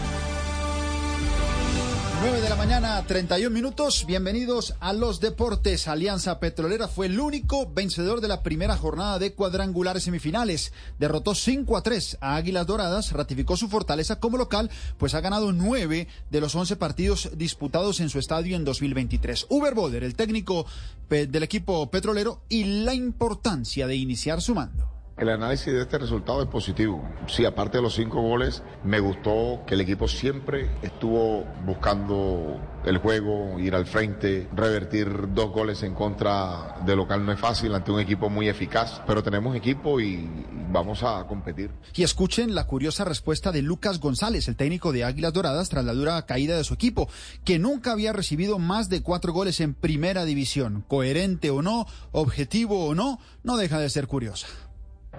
9 2.21 2.39
de 2.39 2.49
la 2.49 2.55
mañana, 2.55 3.03
31 3.07 3.49
minutos. 3.51 4.05
Bienvenidos 4.05 4.75
a 4.79 4.93
los 4.93 5.19
deportes. 5.19 5.87
Alianza 5.87 6.39
Petrolera 6.39 6.87
fue 6.87 7.07
el 7.07 7.19
único 7.19 7.65
vencedor 7.71 8.21
de 8.21 8.27
la 8.27 8.43
primera 8.43 8.77
jornada 8.77 9.17
de 9.17 9.33
cuadrangulares 9.33 10.03
semifinales. 10.03 10.71
Derrotó 10.99 11.33
5 11.33 11.75
a 11.77 11.81
3 11.81 12.19
a 12.21 12.35
Águilas 12.35 12.67
Doradas, 12.67 13.11
ratificó 13.13 13.57
su 13.57 13.69
fortaleza 13.69 14.19
como 14.19 14.37
local, 14.37 14.69
pues 14.99 15.15
ha 15.15 15.21
ganado 15.21 15.51
9 15.51 16.07
de 16.29 16.41
los 16.41 16.53
11 16.53 16.75
partidos 16.75 17.31
disputados 17.35 17.99
en 18.01 18.09
su 18.09 18.19
estadio 18.19 18.55
en 18.55 18.65
2023. 18.65 19.47
Uber 19.49 19.73
Boder, 19.73 20.03
el 20.03 20.13
técnico 20.15 20.67
pe- 21.07 21.25
del 21.25 21.41
equipo 21.41 21.89
petrolero, 21.89 22.41
y 22.49 22.83
la 22.83 22.93
importancia 22.93 23.87
de 23.87 23.95
iniciar 23.95 24.41
sumando. 24.43 24.90
El 25.17 25.29
análisis 25.29 25.71
de 25.71 25.81
este 25.81 25.99
resultado 25.99 26.41
es 26.41 26.47
positivo. 26.47 27.07
Sí, 27.27 27.45
aparte 27.45 27.77
de 27.77 27.83
los 27.83 27.93
cinco 27.93 28.21
goles, 28.21 28.63
me 28.83 28.99
gustó 28.99 29.61
que 29.67 29.75
el 29.75 29.81
equipo 29.81 30.07
siempre 30.07 30.71
estuvo 30.81 31.43
buscando 31.65 32.59
el 32.85 32.97
juego, 32.97 33.59
ir 33.59 33.75
al 33.75 33.85
frente, 33.85 34.47
revertir 34.55 35.33
dos 35.33 35.51
goles 35.51 35.83
en 35.83 35.93
contra 35.93 36.77
de 36.85 36.95
local 36.95 37.23
no 37.23 37.31
es 37.31 37.39
fácil 37.39 37.75
ante 37.75 37.91
un 37.91 37.99
equipo 37.99 38.29
muy 38.29 38.49
eficaz, 38.49 39.01
pero 39.05 39.21
tenemos 39.21 39.55
equipo 39.55 39.99
y 39.99 40.27
vamos 40.71 41.03
a 41.03 41.27
competir. 41.27 41.69
Y 41.93 42.03
escuchen 42.03 42.55
la 42.55 42.65
curiosa 42.65 43.05
respuesta 43.05 43.51
de 43.51 43.61
Lucas 43.61 43.99
González, 43.99 44.47
el 44.47 44.55
técnico 44.55 44.91
de 44.91 45.03
Águilas 45.03 45.33
Doradas, 45.33 45.69
tras 45.69 45.85
la 45.85 45.93
dura 45.93 46.25
caída 46.25 46.57
de 46.57 46.63
su 46.63 46.73
equipo, 46.73 47.09
que 47.43 47.59
nunca 47.59 47.91
había 47.91 48.13
recibido 48.13 48.57
más 48.57 48.89
de 48.89 49.03
cuatro 49.03 49.33
goles 49.33 49.59
en 49.59 49.75
primera 49.75 50.25
división. 50.25 50.83
Coherente 50.87 51.51
o 51.51 51.61
no, 51.61 51.85
objetivo 52.11 52.87
o 52.87 52.95
no, 52.95 53.19
no 53.43 53.57
deja 53.57 53.77
de 53.77 53.89
ser 53.89 54.07
curiosa. 54.07 54.47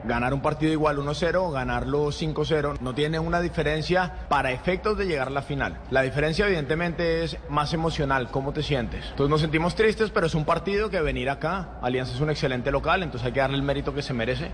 Ganar 0.04 0.34
un 0.34 0.42
partido 0.42 0.72
igual 0.72 0.98
1-0, 0.98 1.52
ganarlo 1.52 2.08
5-0, 2.08 2.80
no 2.80 2.94
tiene 2.94 3.20
una 3.20 3.40
diferencia 3.40 4.26
para 4.28 4.50
efectos 4.50 4.98
de 4.98 5.06
llegar 5.06 5.28
a 5.28 5.30
la 5.30 5.42
final. 5.42 5.78
La 5.90 6.02
diferencia 6.02 6.46
evidentemente 6.46 7.22
es 7.22 7.38
más 7.48 7.72
emocional, 7.72 8.28
cómo 8.30 8.52
te 8.52 8.64
sientes. 8.64 9.04
Entonces 9.10 9.30
nos 9.30 9.40
sentimos 9.40 9.76
tristes, 9.76 10.10
pero 10.10 10.26
es 10.26 10.34
un 10.34 10.44
partido 10.44 10.90
que 10.90 11.00
venir 11.00 11.30
acá, 11.30 11.78
Alianza 11.82 12.14
es 12.14 12.20
un 12.20 12.30
excelente 12.30 12.72
local, 12.72 13.04
entonces 13.04 13.26
hay 13.26 13.32
que 13.32 13.40
darle 13.40 13.56
el 13.56 13.62
mérito 13.62 13.94
que 13.94 14.02
se 14.02 14.12
merece. 14.12 14.50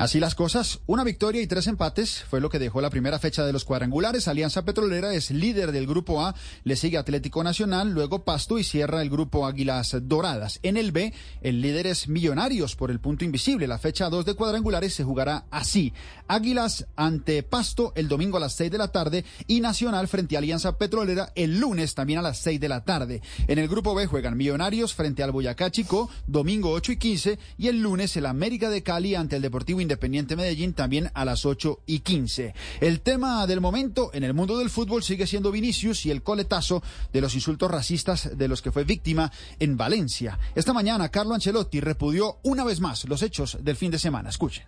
Así 0.00 0.18
las 0.18 0.34
cosas, 0.34 0.80
una 0.86 1.04
victoria 1.04 1.42
y 1.42 1.46
tres 1.46 1.66
empates 1.66 2.24
fue 2.24 2.40
lo 2.40 2.48
que 2.48 2.58
dejó 2.58 2.80
la 2.80 2.88
primera 2.88 3.18
fecha 3.18 3.44
de 3.44 3.52
los 3.52 3.66
cuadrangulares. 3.66 4.28
Alianza 4.28 4.64
Petrolera 4.64 5.12
es 5.12 5.30
líder 5.30 5.72
del 5.72 5.86
grupo 5.86 6.24
A, 6.24 6.34
le 6.64 6.76
sigue 6.76 6.96
Atlético 6.96 7.44
Nacional, 7.44 7.92
luego 7.92 8.24
Pasto 8.24 8.58
y 8.58 8.64
cierra 8.64 9.02
el 9.02 9.10
grupo 9.10 9.46
Águilas 9.46 9.94
Doradas. 10.04 10.58
En 10.62 10.78
el 10.78 10.90
B, 10.90 11.12
el 11.42 11.60
líder 11.60 11.86
es 11.86 12.08
Millonarios 12.08 12.76
por 12.76 12.90
el 12.90 12.98
punto 12.98 13.26
invisible. 13.26 13.68
La 13.68 13.76
fecha 13.76 14.08
2 14.08 14.24
de 14.24 14.32
cuadrangulares 14.32 14.94
se 14.94 15.04
jugará 15.04 15.44
así. 15.50 15.92
Águilas 16.28 16.86
ante 16.96 17.42
Pasto 17.42 17.92
el 17.94 18.08
domingo 18.08 18.38
a 18.38 18.40
las 18.40 18.54
6 18.54 18.70
de 18.70 18.78
la 18.78 18.88
tarde 18.88 19.26
y 19.48 19.60
Nacional 19.60 20.08
frente 20.08 20.34
a 20.34 20.38
Alianza 20.38 20.78
Petrolera 20.78 21.30
el 21.34 21.60
lunes 21.60 21.94
también 21.94 22.20
a 22.20 22.22
las 22.22 22.38
6 22.38 22.58
de 22.58 22.68
la 22.70 22.84
tarde. 22.86 23.20
En 23.48 23.58
el 23.58 23.68
grupo 23.68 23.94
B 23.94 24.06
juegan 24.06 24.38
Millonarios 24.38 24.94
frente 24.94 25.22
al 25.22 25.30
Boyacá 25.30 25.70
Chico, 25.70 26.08
domingo 26.26 26.70
8 26.70 26.92
y 26.92 26.96
15 26.96 27.38
y 27.58 27.68
el 27.68 27.82
lunes 27.82 28.16
el 28.16 28.24
América 28.24 28.70
de 28.70 28.82
Cali 28.82 29.14
ante 29.14 29.36
el 29.36 29.42
Deportivo 29.42 29.82
Independiente 29.90 30.36
Medellín 30.36 30.72
también 30.72 31.10
a 31.14 31.24
las 31.24 31.44
8 31.44 31.80
y 31.84 31.98
15. 31.98 32.54
El 32.80 33.00
tema 33.00 33.44
del 33.48 33.60
momento 33.60 34.10
en 34.14 34.22
el 34.22 34.34
mundo 34.34 34.56
del 34.56 34.70
fútbol 34.70 35.02
sigue 35.02 35.26
siendo 35.26 35.50
Vinicius 35.50 36.06
y 36.06 36.12
el 36.12 36.22
coletazo 36.22 36.80
de 37.12 37.20
los 37.20 37.34
insultos 37.34 37.68
racistas 37.68 38.38
de 38.38 38.46
los 38.46 38.62
que 38.62 38.70
fue 38.70 38.84
víctima 38.84 39.32
en 39.58 39.76
Valencia. 39.76 40.38
Esta 40.54 40.72
mañana 40.72 41.08
Carlo 41.08 41.34
Ancelotti 41.34 41.80
repudió 41.80 42.38
una 42.44 42.62
vez 42.62 42.78
más 42.78 43.04
los 43.06 43.20
hechos 43.24 43.58
del 43.62 43.74
fin 43.74 43.90
de 43.90 43.98
semana. 43.98 44.28
Escuchen. 44.28 44.62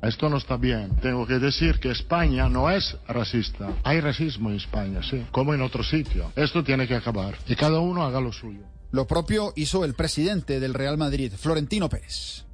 Esto 0.00 0.28
no 0.28 0.36
está 0.36 0.56
bien. 0.56 0.94
Tengo 1.02 1.26
que 1.26 1.40
decir 1.40 1.80
que 1.80 1.90
España 1.90 2.48
no 2.48 2.70
es 2.70 2.96
racista. 3.08 3.74
Hay 3.82 4.00
racismo 4.00 4.50
en 4.50 4.58
España, 4.58 5.00
sí, 5.02 5.26
como 5.32 5.54
en 5.54 5.60
otro 5.60 5.82
sitio. 5.82 6.30
Esto 6.36 6.62
tiene 6.62 6.86
que 6.86 6.94
acabar 6.94 7.36
y 7.48 7.56
cada 7.56 7.80
uno 7.80 8.04
haga 8.04 8.20
lo 8.20 8.32
suyo. 8.32 8.60
Lo 8.92 9.08
propio 9.08 9.52
hizo 9.56 9.84
el 9.84 9.94
presidente 9.94 10.60
del 10.60 10.72
Real 10.72 10.98
Madrid, 10.98 11.32
Florentino 11.36 11.88
Pérez. 11.88 12.44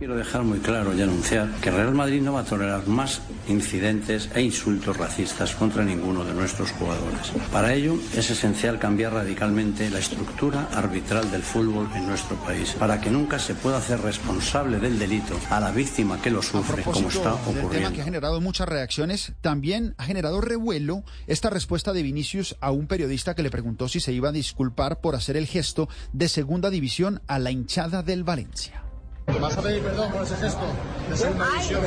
Quiero 0.00 0.16
dejar 0.16 0.44
muy 0.44 0.60
claro 0.60 0.94
y 0.94 1.02
anunciar 1.02 1.50
que 1.60 1.70
Real 1.70 1.92
Madrid 1.92 2.22
no 2.22 2.32
va 2.32 2.40
a 2.40 2.44
tolerar 2.44 2.86
más 2.86 3.20
incidentes 3.48 4.30
e 4.34 4.40
insultos 4.40 4.96
racistas 4.96 5.54
contra 5.54 5.84
ninguno 5.84 6.24
de 6.24 6.32
nuestros 6.32 6.70
jugadores. 6.72 7.30
Para 7.52 7.74
ello 7.74 7.98
es 8.16 8.30
esencial 8.30 8.78
cambiar 8.78 9.12
radicalmente 9.12 9.90
la 9.90 9.98
estructura 9.98 10.70
arbitral 10.72 11.30
del 11.30 11.42
fútbol 11.42 11.86
en 11.94 12.06
nuestro 12.06 12.36
país, 12.36 12.74
para 12.78 12.98
que 12.98 13.10
nunca 13.10 13.38
se 13.38 13.54
pueda 13.54 13.76
hacer 13.76 14.00
responsable 14.00 14.78
del 14.78 14.98
delito 14.98 15.38
a 15.50 15.60
la 15.60 15.70
víctima 15.70 16.18
que 16.22 16.30
lo 16.30 16.40
sufre, 16.40 16.82
como 16.82 17.10
está 17.10 17.34
ocurriendo. 17.34 17.68
tema 17.68 17.92
que 17.92 18.00
ha 18.00 18.04
generado 18.04 18.40
muchas 18.40 18.70
reacciones, 18.70 19.34
también 19.42 19.94
ha 19.98 20.04
generado 20.04 20.40
revuelo 20.40 21.04
esta 21.26 21.50
respuesta 21.50 21.92
de 21.92 22.02
Vinicius 22.02 22.56
a 22.62 22.70
un 22.70 22.86
periodista 22.86 23.34
que 23.34 23.42
le 23.42 23.50
preguntó 23.50 23.86
si 23.86 24.00
se 24.00 24.14
iba 24.14 24.30
a 24.30 24.32
disculpar 24.32 25.02
por 25.02 25.14
hacer 25.14 25.36
el 25.36 25.46
gesto 25.46 25.90
de 26.14 26.30
segunda 26.30 26.70
división 26.70 27.20
a 27.26 27.38
la 27.38 27.50
hinchada 27.50 28.02
del 28.02 28.24
Valencia. 28.24 28.89
¿Vas 29.38 29.56
a 29.56 29.62
pedir 29.62 29.82
perdón 29.82 30.10
por 30.10 30.22
ese 30.22 30.36
gesto 30.36 30.66
de 31.08 31.16
segunda 31.16 31.46
división? 31.52 31.82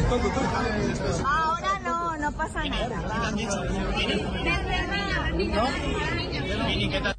Ahora 1.25 1.72
no, 2.23 2.31
pasa 2.31 2.63
nada. 2.63 3.33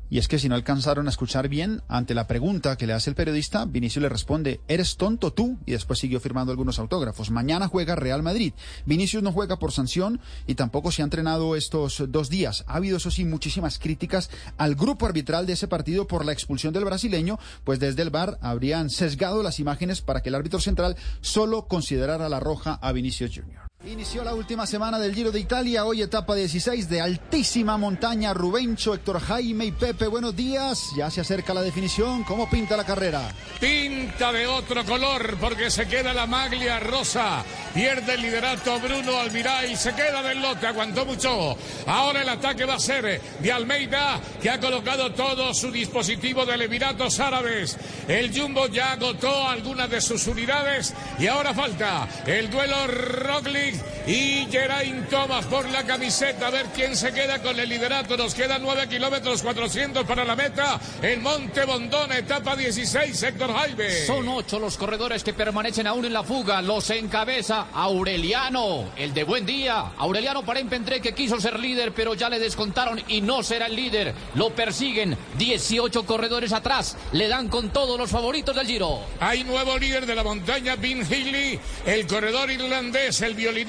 Y 0.09 0.19
es 0.19 0.29
que 0.29 0.39
si 0.39 0.49
no 0.49 0.55
alcanzaron 0.55 1.07
a 1.09 1.11
escuchar 1.11 1.49
bien, 1.49 1.83
ante 1.89 2.15
la 2.15 2.27
pregunta 2.27 2.77
que 2.77 2.87
le 2.87 2.93
hace 2.93 3.11
el 3.11 3.17
periodista, 3.17 3.65
Vinicius 3.65 4.03
le 4.03 4.09
responde, 4.09 4.61
¿eres 4.69 4.97
tonto 4.97 5.33
tú? 5.33 5.59
Y 5.67 5.73
después 5.73 5.99
siguió 5.99 6.21
firmando 6.21 6.53
algunos 6.53 6.79
autógrafos. 6.79 7.31
Mañana 7.31 7.69
juega 7.69 7.97
Real 7.97 8.23
Madrid. 8.23 8.55
Vinicius 8.87 9.23
no 9.23 9.33
juega 9.33 9.59
por 9.59 9.73
sanción 9.73 10.21
y 10.47 10.55
tampoco 10.55 10.93
se 10.93 11.03
ha 11.03 11.05
entrenado 11.05 11.57
estos 11.57 12.05
dos 12.09 12.31
días. 12.31 12.65
Ha 12.67 12.77
habido, 12.77 12.97
eso 12.97 13.11
sí, 13.11 13.25
muchísimas 13.25 13.79
críticas 13.79 14.31
al 14.57 14.75
grupo 14.75 15.05
arbitral 15.05 15.47
de 15.47 15.55
ese 15.55 15.69
partido 15.69 16.07
por 16.07 16.25
la 16.25 16.33
expulsión 16.33 16.73
del 16.73 16.85
brasileño, 16.85 17.39
pues 17.65 17.81
desde 17.81 18.03
el 18.03 18.11
VAR 18.11 18.39
habrían 18.41 18.89
sesgado 18.91 19.43
las 19.43 19.59
imágenes 19.59 20.01
para 20.01 20.23
que 20.23 20.29
el 20.29 20.37
árbitro 20.37 20.61
central 20.61 20.97
solo 21.21 21.67
considerara 21.67 22.29
la 22.29 22.41
roja 22.41 22.79
a 22.81 22.93
Vinicius 22.93 23.33
Jr. 23.35 23.65
Inició 23.87 24.25
la 24.25 24.35
última 24.35 24.67
semana 24.67 24.99
del 24.99 25.15
Giro 25.15 25.31
de 25.31 25.41
Italia, 25.41 25.85
hoy 25.85 26.01
etapa 26.01 26.35
16 26.35 26.89
de 26.89 27.03
altísima 27.03 27.77
montaña. 27.77 28.33
Rubencho, 28.33 28.95
Héctor 28.95 29.21
Jaime 29.21 29.67
y 29.67 29.73
Pepe, 29.73 30.07
buenos 30.07 30.35
días. 30.35 30.89
Ya 30.97 31.11
se 31.11 31.21
acerca 31.21 31.53
la 31.53 31.61
definición. 31.61 32.25
¿Cómo 32.25 32.49
pinta 32.49 32.79
la 32.79 32.85
carrera? 32.85 33.31
Pinta 33.61 34.33
de 34.33 34.47
otro 34.47 34.87
color 34.87 35.37
porque 35.39 35.71
se 35.71 35.87
queda 35.87 36.15
la 36.15 36.27
maglia 36.27 36.81
rosa. 36.81 37.45
Pierde 37.75 38.15
el 38.15 38.23
liderato 38.23 38.81
Bruno 38.81 39.19
Almiray, 39.19 39.77
se 39.77 39.95
queda 39.95 40.23
del 40.23 40.41
lote, 40.41 40.67
aguantó 40.67 41.05
mucho. 41.05 41.55
Ahora 41.87 42.23
el 42.23 42.29
ataque 42.31 42.65
va 42.65 42.77
a 42.77 42.81
ser 42.81 43.21
de 43.39 43.53
Almeida, 43.53 44.19
que 44.41 44.49
ha 44.49 44.59
colocado 44.61 45.13
todo 45.13 45.53
su 45.53 45.71
dispositivo 45.71 46.47
de 46.47 46.55
Emiratos 46.55 47.21
Árabes. 47.21 47.77
El 48.09 48.35
Jumbo 48.35 48.67
ya 48.69 48.93
agotó 48.93 49.47
algunas 49.47 49.91
de 49.91 50.01
sus 50.01 50.27
unidades 50.27 50.95
y 51.19 51.27
ahora 51.27 51.53
falta 51.53 52.09
el 52.27 52.51
duelo 52.51 52.87
Roglic 52.87 53.74
y 54.07 54.47
Geraint 54.51 55.09
Thomas 55.09 55.47
por 55.47 55.69
la 55.71 55.85
camiseta. 55.85 56.49
A 56.49 56.51
ver 56.51 56.67
quién 56.75 56.97
se 56.97 57.13
queda 57.13 57.41
con 57.43 57.59
el 57.59 57.69
liderato. 57.69 58.17
Nos 58.17 58.35
quedan 58.35 58.63
9 58.63 58.89
kilómetros 58.89 59.43
400 59.43 60.05
para 60.05 60.25
la 60.25 60.37
meta. 60.37 60.79
En 61.03 61.23
Monte 61.23 61.65
Bondón, 61.65 62.13
etapa 62.13 62.55
16, 62.55 63.23
Héctor 63.23 63.53
Jaime. 63.55 63.91
Son 64.07 64.29
ocho 64.29 64.59
los 64.59 64.77
corredores 64.77 65.25
que 65.25 65.33
permanecen 65.33 65.87
aún 65.87 66.05
en 66.05 66.13
la 66.13 66.23
fuga. 66.23 66.63
Los 66.63 66.91
encabeza 66.91 67.67
Aureliano, 67.73 68.91
el 68.97 69.15
de 69.15 69.25
buen 69.25 69.47
día. 69.47 69.93
Aureliano 69.99 70.45
Parempendré 70.45 71.01
que 71.01 71.15
quiso 71.15 71.41
ser 71.41 71.59
líder, 71.59 71.93
pero 71.93 72.15
ya 72.15 72.29
le 72.29 72.39
descontaron 72.39 73.03
y 73.09 73.21
no 73.21 73.43
será 73.43 73.67
el 73.67 73.77
líder. 73.77 74.15
Lo 74.35 74.51
persiguen 74.51 75.17
18 75.39 76.05
corredores 76.05 76.53
atrás. 76.53 76.97
Le 77.13 77.29
dan 77.29 77.49
con 77.49 77.71
todos 77.71 77.99
los 77.99 78.11
favoritos 78.11 78.55
del 78.55 78.67
Giro. 78.67 79.01
Hay 79.21 79.45
nuevo 79.45 79.79
líder 79.79 80.07
de 80.07 80.15
la 80.15 80.23
montaña, 80.23 80.77
Vin 80.77 81.05
Healy, 81.05 81.59
el 81.87 82.07
corredor 82.07 82.51
irlandés, 82.51 83.21
el 83.23 83.35
violín 83.35 83.64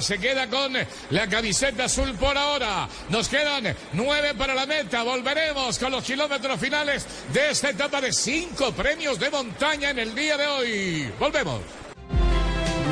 se 0.00 0.18
queda 0.18 0.48
con 0.48 0.72
la 1.10 1.28
camiseta 1.28 1.84
azul 1.84 2.14
por 2.14 2.36
ahora. 2.36 2.88
Nos 3.08 3.28
quedan 3.28 3.74
nueve 3.94 4.34
para 4.34 4.54
la 4.54 4.64
meta. 4.64 5.02
Volveremos 5.02 5.78
con 5.78 5.90
los 5.90 6.04
kilómetros 6.04 6.60
finales 6.60 7.04
de 7.32 7.50
esta 7.50 7.70
etapa 7.70 8.00
de 8.00 8.12
cinco 8.12 8.72
premios 8.72 9.18
de 9.18 9.28
montaña 9.30 9.90
en 9.90 9.98
el 9.98 10.14
día 10.14 10.36
de 10.36 10.46
hoy. 10.46 11.12
Volvemos. 11.18 11.60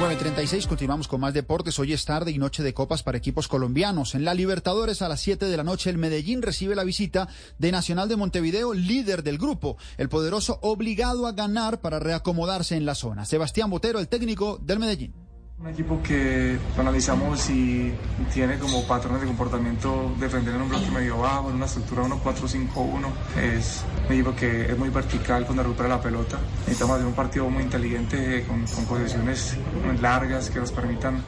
9.36, 0.00 0.66
continuamos 0.68 1.08
con 1.08 1.20
más 1.20 1.34
deportes. 1.34 1.78
Hoy 1.78 1.92
es 1.92 2.04
tarde 2.04 2.30
y 2.30 2.38
noche 2.38 2.62
de 2.62 2.74
copas 2.74 3.02
para 3.02 3.18
equipos 3.18 3.48
colombianos. 3.48 4.14
En 4.14 4.24
la 4.24 4.34
Libertadores 4.34 5.02
a 5.02 5.08
las 5.08 5.20
7 5.20 5.46
de 5.46 5.56
la 5.56 5.64
noche 5.64 5.90
el 5.90 5.98
Medellín 5.98 6.42
recibe 6.42 6.76
la 6.76 6.84
visita 6.84 7.28
de 7.58 7.72
Nacional 7.72 8.08
de 8.08 8.16
Montevideo, 8.16 8.74
líder 8.74 9.22
del 9.22 9.38
grupo. 9.38 9.76
El 9.96 10.08
poderoso 10.08 10.58
obligado 10.62 11.26
a 11.26 11.32
ganar 11.32 11.80
para 11.80 11.98
reacomodarse 11.98 12.76
en 12.76 12.86
la 12.86 12.94
zona. 12.94 13.24
Sebastián 13.24 13.70
Botero, 13.70 13.98
el 13.98 14.08
técnico 14.08 14.58
del 14.62 14.78
Medellín. 14.78 15.27
Un 15.60 15.66
equipo 15.66 16.00
que 16.00 16.56
analizamos 16.78 17.50
y 17.50 17.92
tiene 18.32 18.58
como 18.58 18.86
patrones 18.86 19.22
de 19.22 19.26
comportamiento 19.26 20.14
defender 20.20 20.54
en 20.54 20.62
un 20.62 20.68
bloque 20.68 20.88
medio 20.88 21.18
bajo, 21.18 21.50
en 21.50 21.56
una 21.56 21.66
estructura 21.66 22.04
1-4-5-1. 22.04 23.06
Es 23.42 23.84
un 24.06 24.12
equipo 24.12 24.36
que 24.36 24.70
es 24.70 24.78
muy 24.78 24.88
vertical 24.90 25.44
cuando 25.44 25.64
recupera 25.64 25.88
la 25.88 26.00
pelota. 26.00 26.38
Necesitamos 26.60 26.94
hacer 26.94 27.06
un 27.08 27.14
partido 27.14 27.50
muy 27.50 27.64
inteligente 27.64 28.44
con, 28.46 28.64
con 28.66 28.84
posiciones 28.84 29.56
largas 30.00 30.48
que 30.48 30.60
nos 30.60 30.70
permitan 30.70 31.24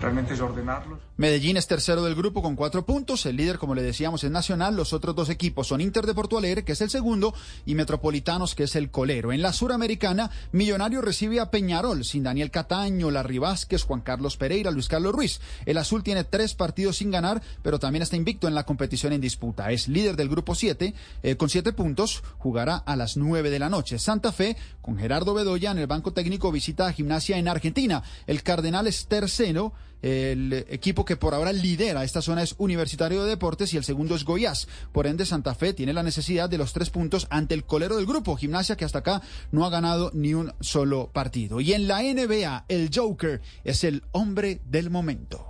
realmente 0.00 0.34
ordenarlos. 0.42 1.07
Medellín 1.18 1.56
es 1.56 1.66
tercero 1.66 2.04
del 2.04 2.14
grupo 2.14 2.42
con 2.42 2.54
cuatro 2.54 2.86
puntos. 2.86 3.26
El 3.26 3.34
líder, 3.34 3.58
como 3.58 3.74
le 3.74 3.82
decíamos, 3.82 4.22
es 4.22 4.30
Nacional. 4.30 4.76
Los 4.76 4.92
otros 4.92 5.16
dos 5.16 5.30
equipos 5.30 5.66
son 5.66 5.80
Inter 5.80 6.06
de 6.06 6.14
Porto 6.14 6.38
Alegre, 6.38 6.62
que 6.62 6.70
es 6.70 6.80
el 6.80 6.90
segundo, 6.90 7.34
y 7.66 7.74
Metropolitanos, 7.74 8.54
que 8.54 8.62
es 8.62 8.76
el 8.76 8.92
colero. 8.92 9.32
En 9.32 9.42
la 9.42 9.52
Suramericana, 9.52 10.30
Millonario 10.52 11.00
recibe 11.02 11.40
a 11.40 11.50
Peñarol, 11.50 12.04
sin 12.04 12.22
Daniel 12.22 12.52
Cataño, 12.52 13.10
Larry 13.10 13.38
Vázquez, 13.38 13.82
Juan 13.82 14.00
Carlos 14.00 14.36
Pereira, 14.36 14.70
Luis 14.70 14.86
Carlos 14.86 15.12
Ruiz. 15.12 15.40
El 15.66 15.78
azul 15.78 16.04
tiene 16.04 16.22
tres 16.22 16.54
partidos 16.54 16.98
sin 16.98 17.10
ganar, 17.10 17.42
pero 17.62 17.80
también 17.80 18.02
está 18.02 18.14
invicto 18.14 18.46
en 18.46 18.54
la 18.54 18.62
competición 18.62 19.12
en 19.12 19.20
disputa. 19.20 19.72
Es 19.72 19.88
líder 19.88 20.14
del 20.14 20.28
grupo 20.28 20.54
7, 20.54 20.94
eh, 21.24 21.36
con 21.36 21.50
siete 21.50 21.72
puntos. 21.72 22.22
Jugará 22.38 22.76
a 22.76 22.94
las 22.94 23.16
nueve 23.16 23.50
de 23.50 23.58
la 23.58 23.68
noche. 23.68 23.98
Santa 23.98 24.30
Fe, 24.30 24.56
con 24.80 24.96
Gerardo 24.96 25.34
Bedoya 25.34 25.72
en 25.72 25.78
el 25.78 25.88
banco 25.88 26.12
técnico, 26.12 26.52
visita 26.52 26.86
a 26.86 26.92
Gimnasia 26.92 27.38
en 27.38 27.48
Argentina. 27.48 28.04
El 28.28 28.44
Cardenal 28.44 28.86
es 28.86 29.08
tercero. 29.08 29.72
El 30.02 30.52
equipo 30.68 31.04
que 31.04 31.16
por 31.16 31.34
ahora 31.34 31.52
lidera 31.52 32.04
esta 32.04 32.22
zona 32.22 32.42
es 32.42 32.54
Universitario 32.58 33.22
de 33.22 33.30
Deportes 33.30 33.74
y 33.74 33.76
el 33.76 33.84
segundo 33.84 34.14
es 34.14 34.24
Goiás. 34.24 34.68
Por 34.92 35.06
ende, 35.06 35.26
Santa 35.26 35.54
Fe 35.54 35.72
tiene 35.72 35.92
la 35.92 36.02
necesidad 36.02 36.48
de 36.48 36.58
los 36.58 36.72
tres 36.72 36.90
puntos 36.90 37.26
ante 37.30 37.54
el 37.54 37.64
colero 37.64 37.96
del 37.96 38.06
grupo, 38.06 38.36
Gimnasia, 38.36 38.76
que 38.76 38.84
hasta 38.84 39.00
acá 39.00 39.22
no 39.50 39.64
ha 39.64 39.70
ganado 39.70 40.10
ni 40.14 40.34
un 40.34 40.52
solo 40.60 41.10
partido. 41.12 41.60
Y 41.60 41.72
en 41.72 41.88
la 41.88 42.02
NBA, 42.02 42.66
el 42.68 42.90
Joker 42.94 43.40
es 43.64 43.84
el 43.84 44.04
hombre 44.12 44.60
del 44.64 44.90
momento. 44.90 45.44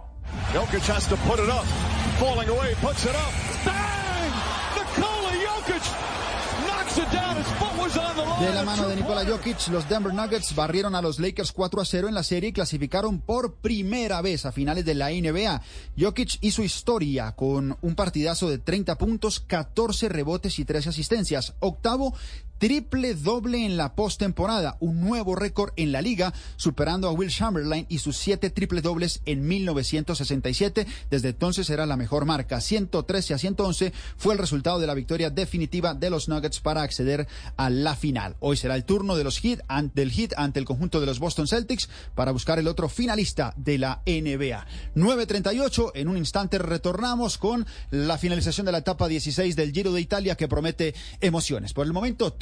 Jokic 0.53 0.89
has 0.89 1.07
to 1.09 1.17
put 1.29 1.39
it 1.39 1.49
up. 1.49 1.65
Falling 2.19 2.49
away, 2.49 2.75
puts 2.81 3.05
it 3.05 3.15
up. 3.15 3.33
Nikola 4.77 5.33
Jokic 5.45 5.85
knocks 6.67 6.99
it 6.99 7.11
down. 7.13 7.37
His 7.37 7.51
foot 7.59 7.77
was 7.79 7.97
on 7.97 8.17
the 8.17 8.23
line. 8.23 8.28
De 8.41 8.55
la 8.55 8.63
mano 8.63 8.87
de 8.87 8.95
Nikola 8.95 9.27
Jokic, 9.27 9.67
los 9.67 9.89
Denver 9.89 10.15
Nuggets 10.15 10.55
barrieron 10.55 10.95
a 10.95 11.03
los 11.03 11.19
Lakers 11.19 11.51
4 11.51 11.81
a 11.81 11.85
0 11.85 12.07
en 12.07 12.15
la 12.15 12.23
serie 12.23 12.51
y 12.51 12.53
clasificaron 12.53 13.21
por 13.21 13.55
primera 13.55 14.23
vez 14.23 14.47
a 14.47 14.53
finales 14.53 14.85
de 14.85 14.95
la 14.95 15.11
NBA. 15.11 15.61
Jokic 15.99 16.39
hizo 16.41 16.63
historia 16.63 17.33
con 17.33 17.77
un 17.83 17.97
partidazo 17.97 18.49
de 18.49 18.59
30 18.59 18.97
puntos, 18.97 19.41
14 19.41 20.09
rebotes 20.09 20.61
y 20.61 20.65
13 20.65 20.91
asistencias. 20.91 21.55
Octavo 21.59 22.15
triple 22.59 23.15
doble 23.15 23.65
en 23.65 23.77
la 23.77 23.95
postemporada, 23.95 24.77
un 24.81 25.01
nuevo 25.01 25.35
récord 25.35 25.73
en 25.77 25.93
la 25.93 26.03
liga, 26.03 26.35
superando 26.57 27.09
a 27.09 27.13
Will 27.13 27.31
Chamberlain 27.31 27.87
y 27.89 27.99
sus 27.99 28.17
siete 28.17 28.51
triple 28.51 28.83
dobles 28.83 29.21
en 29.27 29.47
1967. 29.47 30.87
Desde 31.11 31.29
entonces 31.31 31.71
era 31.71 31.87
la 31.87 31.97
mejor 31.97 32.25
marca. 32.25 32.61
113 32.61 33.35
a 33.35 33.39
111 33.39 33.93
fue 34.17 34.35
el 34.35 34.41
resultado 34.41 34.79
de 34.79 34.87
la 34.87 34.95
victoria 34.95 35.31
definitiva 35.31 35.95
de 35.95 36.11
los 36.11 36.29
Nuggets 36.29 36.61
para 36.61 36.83
acceder 36.83 37.29
a 37.57 37.71
la 37.71 37.97
final. 37.97 38.37
Hoy 38.41 38.57
será 38.57 38.75
el 38.75 38.85
turno 38.85 39.17
de 39.17 39.25
los 39.25 39.39
Heat, 39.39 39.61
del 39.95 40.11
Heat 40.11 40.33
ante 40.37 40.59
el 40.59 40.67
conjunto 40.67 41.01
de 41.01 41.07
los 41.07 41.19
Boston 41.19 41.47
Celtics 41.47 41.89
para 42.15 42.33
buscar 42.33 42.59
el 42.59 42.69
otro 42.69 42.89
finalista 42.89 43.55
de 43.57 43.79
la 43.79 44.03
NBA. 44.07 44.67
9.38, 44.97 45.93
en 45.95 46.09
un 46.09 46.17
instante 46.17 46.59
retornamos 46.59 47.39
con 47.39 47.67
la 47.91 48.19
finalización 48.19 48.67
de 48.67 48.73
la 48.73 48.79
etapa 48.79 49.09
16 49.09 49.57
del 49.57 49.73
Giro 49.73 49.93
de 49.93 50.01
Italia 50.01 50.37
que 50.37 50.49
promete 50.49 50.95
emociones. 51.21 51.73
Por 51.73 51.87
el 51.87 51.93
momento, 51.93 52.33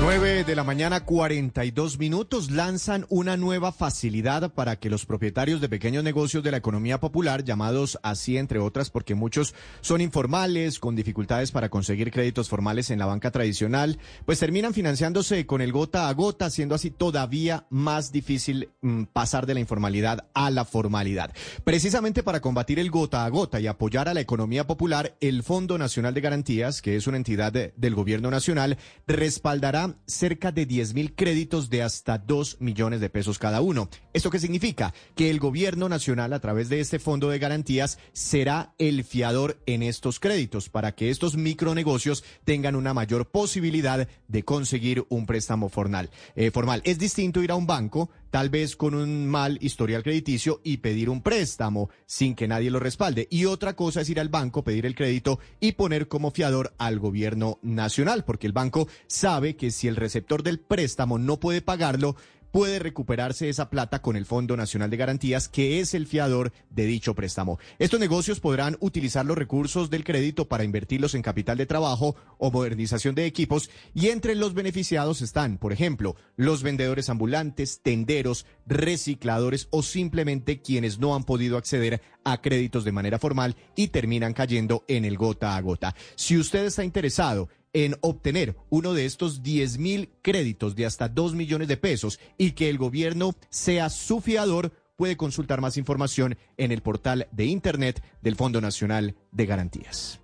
9 0.00 0.44
de 0.44 0.56
la 0.56 0.64
mañana, 0.64 1.04
42 1.04 1.98
minutos, 1.98 2.50
lanzan 2.50 3.04
una 3.10 3.36
nueva 3.36 3.70
facilidad 3.70 4.50
para 4.54 4.76
que 4.76 4.88
los 4.88 5.04
propietarios 5.04 5.60
de 5.60 5.68
pequeños 5.68 6.02
negocios 6.02 6.42
de 6.42 6.50
la 6.50 6.56
economía 6.56 6.98
popular, 7.00 7.44
llamados 7.44 7.98
así 8.02 8.38
entre 8.38 8.60
otras 8.60 8.88
porque 8.88 9.14
muchos 9.14 9.54
son 9.82 10.00
informales, 10.00 10.78
con 10.78 10.96
dificultades 10.96 11.52
para 11.52 11.68
conseguir 11.68 12.10
créditos 12.10 12.48
formales 12.48 12.88
en 12.88 12.98
la 12.98 13.04
banca 13.04 13.30
tradicional, 13.30 13.98
pues 14.24 14.38
terminan 14.38 14.72
financiándose 14.72 15.44
con 15.44 15.60
el 15.60 15.70
gota 15.70 16.08
a 16.08 16.14
gota, 16.14 16.48
siendo 16.48 16.74
así 16.74 16.90
todavía 16.90 17.66
más 17.68 18.10
difícil 18.10 18.70
mm, 18.80 19.02
pasar 19.04 19.44
de 19.44 19.52
la 19.52 19.60
informalidad 19.60 20.28
a 20.32 20.48
la 20.48 20.64
formalidad. 20.64 21.30
Precisamente 21.62 22.22
para 22.22 22.40
combatir 22.40 22.78
el 22.78 22.90
gota 22.90 23.26
a 23.26 23.28
gota 23.28 23.60
y 23.60 23.66
apoyar 23.66 24.08
a 24.08 24.14
la 24.14 24.22
economía 24.22 24.66
popular, 24.66 25.14
el 25.20 25.42
Fondo 25.42 25.76
Nacional 25.76 26.14
de 26.14 26.22
Garantías, 26.22 26.80
que 26.80 26.96
es 26.96 27.06
una 27.06 27.18
entidad 27.18 27.52
del 27.52 27.94
gobierno 27.94 28.30
nacional, 28.30 28.78
respaldará 29.06 29.89
cerca 30.06 30.52
de 30.52 30.66
10 30.66 30.94
mil 30.94 31.14
créditos 31.14 31.70
de 31.70 31.82
hasta 31.82 32.18
2 32.18 32.58
millones 32.60 33.00
de 33.00 33.10
pesos 33.10 33.38
cada 33.38 33.60
uno. 33.60 33.88
¿Esto 34.12 34.30
qué 34.30 34.38
significa? 34.38 34.94
Que 35.14 35.30
el 35.30 35.38
gobierno 35.38 35.88
nacional, 35.88 36.32
a 36.32 36.40
través 36.40 36.68
de 36.68 36.80
este 36.80 36.98
fondo 36.98 37.28
de 37.28 37.38
garantías, 37.38 37.98
será 38.12 38.74
el 38.78 39.04
fiador 39.04 39.60
en 39.66 39.82
estos 39.82 40.20
créditos 40.20 40.68
para 40.68 40.92
que 40.92 41.10
estos 41.10 41.36
micronegocios 41.36 42.24
tengan 42.44 42.76
una 42.76 42.94
mayor 42.94 43.30
posibilidad 43.30 44.08
de 44.28 44.44
conseguir 44.44 45.04
un 45.08 45.26
préstamo 45.26 45.68
formal. 45.68 46.10
Eh, 46.34 46.50
formal. 46.50 46.82
Es 46.84 46.98
distinto 46.98 47.42
ir 47.42 47.50
a 47.50 47.56
un 47.56 47.66
banco, 47.66 48.10
tal 48.30 48.48
vez 48.48 48.76
con 48.76 48.94
un 48.94 49.26
mal 49.26 49.58
historial 49.60 50.02
crediticio 50.02 50.60
y 50.64 50.78
pedir 50.78 51.10
un 51.10 51.22
préstamo 51.22 51.90
sin 52.06 52.34
que 52.34 52.48
nadie 52.48 52.70
lo 52.70 52.80
respalde. 52.80 53.28
Y 53.30 53.44
otra 53.44 53.74
cosa 53.74 54.00
es 54.00 54.08
ir 54.08 54.20
al 54.20 54.28
banco, 54.28 54.64
pedir 54.64 54.86
el 54.86 54.94
crédito 54.94 55.38
y 55.60 55.72
poner 55.72 56.08
como 56.08 56.30
fiador 56.30 56.72
al 56.78 56.98
gobierno 56.98 57.58
nacional, 57.62 58.24
porque 58.24 58.46
el 58.46 58.52
banco 58.52 58.88
sabe 59.06 59.56
que 59.56 59.70
si 59.70 59.88
el 59.88 59.96
receptor 59.96 60.42
del 60.42 60.60
préstamo 60.60 61.18
no 61.18 61.38
puede 61.38 61.62
pagarlo, 61.62 62.16
puede 62.50 62.78
recuperarse 62.78 63.48
esa 63.48 63.70
plata 63.70 64.02
con 64.02 64.16
el 64.16 64.26
Fondo 64.26 64.56
Nacional 64.56 64.90
de 64.90 64.96
Garantías, 64.96 65.48
que 65.48 65.80
es 65.80 65.94
el 65.94 66.06
fiador 66.06 66.52
de 66.70 66.86
dicho 66.86 67.14
préstamo. 67.14 67.58
Estos 67.78 68.00
negocios 68.00 68.40
podrán 68.40 68.76
utilizar 68.80 69.24
los 69.24 69.38
recursos 69.38 69.90
del 69.90 70.04
crédito 70.04 70.48
para 70.48 70.64
invertirlos 70.64 71.14
en 71.14 71.22
capital 71.22 71.58
de 71.58 71.66
trabajo 71.66 72.16
o 72.38 72.50
modernización 72.50 73.14
de 73.14 73.26
equipos 73.26 73.70
y 73.94 74.08
entre 74.08 74.34
los 74.34 74.54
beneficiados 74.54 75.22
están, 75.22 75.58
por 75.58 75.72
ejemplo, 75.72 76.16
los 76.36 76.62
vendedores 76.62 77.08
ambulantes, 77.10 77.80
tenderos, 77.82 78.46
recicladores 78.66 79.68
o 79.70 79.82
simplemente 79.82 80.60
quienes 80.60 80.98
no 80.98 81.14
han 81.14 81.24
podido 81.24 81.56
acceder 81.56 82.00
a 82.24 82.40
créditos 82.40 82.84
de 82.84 82.92
manera 82.92 83.18
formal 83.18 83.56
y 83.76 83.88
terminan 83.88 84.34
cayendo 84.34 84.84
en 84.88 85.04
el 85.04 85.16
gota 85.16 85.56
a 85.56 85.60
gota. 85.60 85.94
Si 86.16 86.36
usted 86.38 86.66
está 86.66 86.84
interesado 86.84 87.48
en 87.72 87.96
obtener 88.00 88.56
uno 88.68 88.94
de 88.94 89.06
estos 89.06 89.42
10 89.42 89.78
mil 89.78 90.10
créditos 90.22 90.74
de 90.74 90.86
hasta 90.86 91.08
2 91.08 91.34
millones 91.34 91.68
de 91.68 91.76
pesos 91.76 92.18
y 92.36 92.52
que 92.52 92.68
el 92.68 92.78
gobierno 92.78 93.34
sea 93.48 93.90
su 93.90 94.20
fiador, 94.20 94.72
puede 94.96 95.16
consultar 95.16 95.60
más 95.60 95.76
información 95.76 96.36
en 96.56 96.72
el 96.72 96.82
portal 96.82 97.28
de 97.32 97.46
Internet 97.46 98.02
del 98.22 98.36
Fondo 98.36 98.60
Nacional 98.60 99.16
de 99.32 99.46
Garantías. 99.46 100.20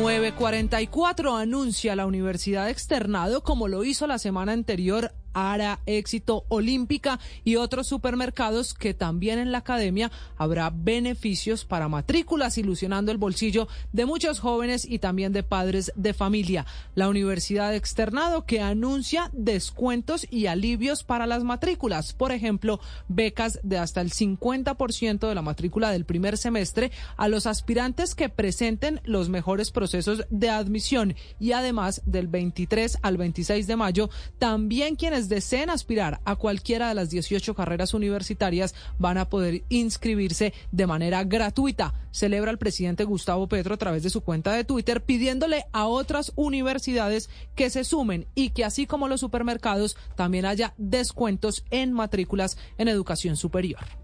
944 0.00 1.36
anuncia 1.36 1.94
la 1.94 2.06
Universidad 2.06 2.70
Externado, 2.70 3.42
como 3.42 3.68
lo 3.68 3.84
hizo 3.84 4.06
la 4.06 4.18
semana 4.18 4.52
anterior, 4.52 5.12
Ara, 5.32 5.78
Éxito, 5.86 6.44
Olímpica 6.48 7.20
y 7.44 7.54
otros 7.54 7.86
supermercados 7.86 8.74
que 8.74 8.94
también 8.94 9.38
en 9.38 9.52
la 9.52 9.58
academia 9.58 10.10
habrá 10.36 10.70
beneficios 10.70 11.64
para 11.64 11.86
matrículas, 11.86 12.58
ilusionando 12.58 13.12
el 13.12 13.18
bolsillo 13.18 13.68
de 13.92 14.06
muchos 14.06 14.40
jóvenes 14.40 14.84
y 14.84 14.98
también 14.98 15.32
de 15.32 15.44
padres 15.44 15.92
de 15.94 16.14
familia. 16.14 16.66
La 16.96 17.08
Universidad 17.08 17.74
Externado 17.76 18.44
que 18.44 18.60
anuncia 18.60 19.30
descuentos 19.32 20.26
y 20.30 20.46
alivios 20.46 21.04
para 21.04 21.26
las 21.26 21.44
matrículas. 21.44 22.12
Por 22.12 22.32
ejemplo, 22.32 22.80
becas 23.06 23.60
de 23.62 23.78
hasta 23.78 24.00
el 24.00 24.10
50% 24.10 25.28
de 25.28 25.34
la 25.34 25.42
matrícula 25.42 25.92
del 25.92 26.06
primer 26.06 26.38
semestre 26.38 26.90
a 27.16 27.28
los 27.28 27.46
aspirantes 27.46 28.16
que 28.16 28.30
presenten 28.30 29.00
los 29.04 29.28
mejores 29.28 29.70
procesos 29.70 29.89
de 30.30 30.50
admisión 30.50 31.14
y 31.38 31.52
además 31.52 32.02
del 32.06 32.28
23 32.28 32.98
al 33.02 33.16
26 33.16 33.66
de 33.66 33.76
mayo 33.76 34.10
también 34.38 34.96
quienes 34.96 35.28
deseen 35.28 35.70
aspirar 35.70 36.20
a 36.24 36.36
cualquiera 36.36 36.88
de 36.88 36.94
las 36.94 37.10
18 37.10 37.54
carreras 37.54 37.94
universitarias 37.94 38.74
van 38.98 39.18
a 39.18 39.28
poder 39.28 39.64
inscribirse 39.68 40.52
de 40.70 40.86
manera 40.86 41.24
gratuita. 41.24 41.94
Celebra 42.12 42.50
el 42.50 42.58
presidente 42.58 43.04
Gustavo 43.04 43.48
Petro 43.48 43.74
a 43.74 43.78
través 43.78 44.02
de 44.02 44.10
su 44.10 44.20
cuenta 44.20 44.52
de 44.52 44.64
Twitter 44.64 45.02
pidiéndole 45.02 45.66
a 45.72 45.86
otras 45.86 46.32
universidades 46.36 47.30
que 47.54 47.70
se 47.70 47.84
sumen 47.84 48.26
y 48.34 48.50
que 48.50 48.64
así 48.64 48.86
como 48.86 49.08
los 49.08 49.20
supermercados 49.20 49.96
también 50.16 50.46
haya 50.46 50.74
descuentos 50.76 51.64
en 51.70 51.92
matrículas 51.92 52.56
en 52.78 52.88
educación 52.88 53.36
superior. 53.36 53.99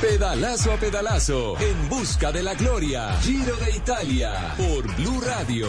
Pedalazo 0.00 0.72
a 0.72 0.76
pedalazo, 0.76 1.56
en 1.58 1.88
busca 1.88 2.30
de 2.30 2.40
la 2.40 2.54
gloria. 2.54 3.16
Giro 3.20 3.56
de 3.56 3.72
Italia, 3.72 4.54
por 4.56 4.86
Blue 4.94 5.20
Radio. 5.20 5.68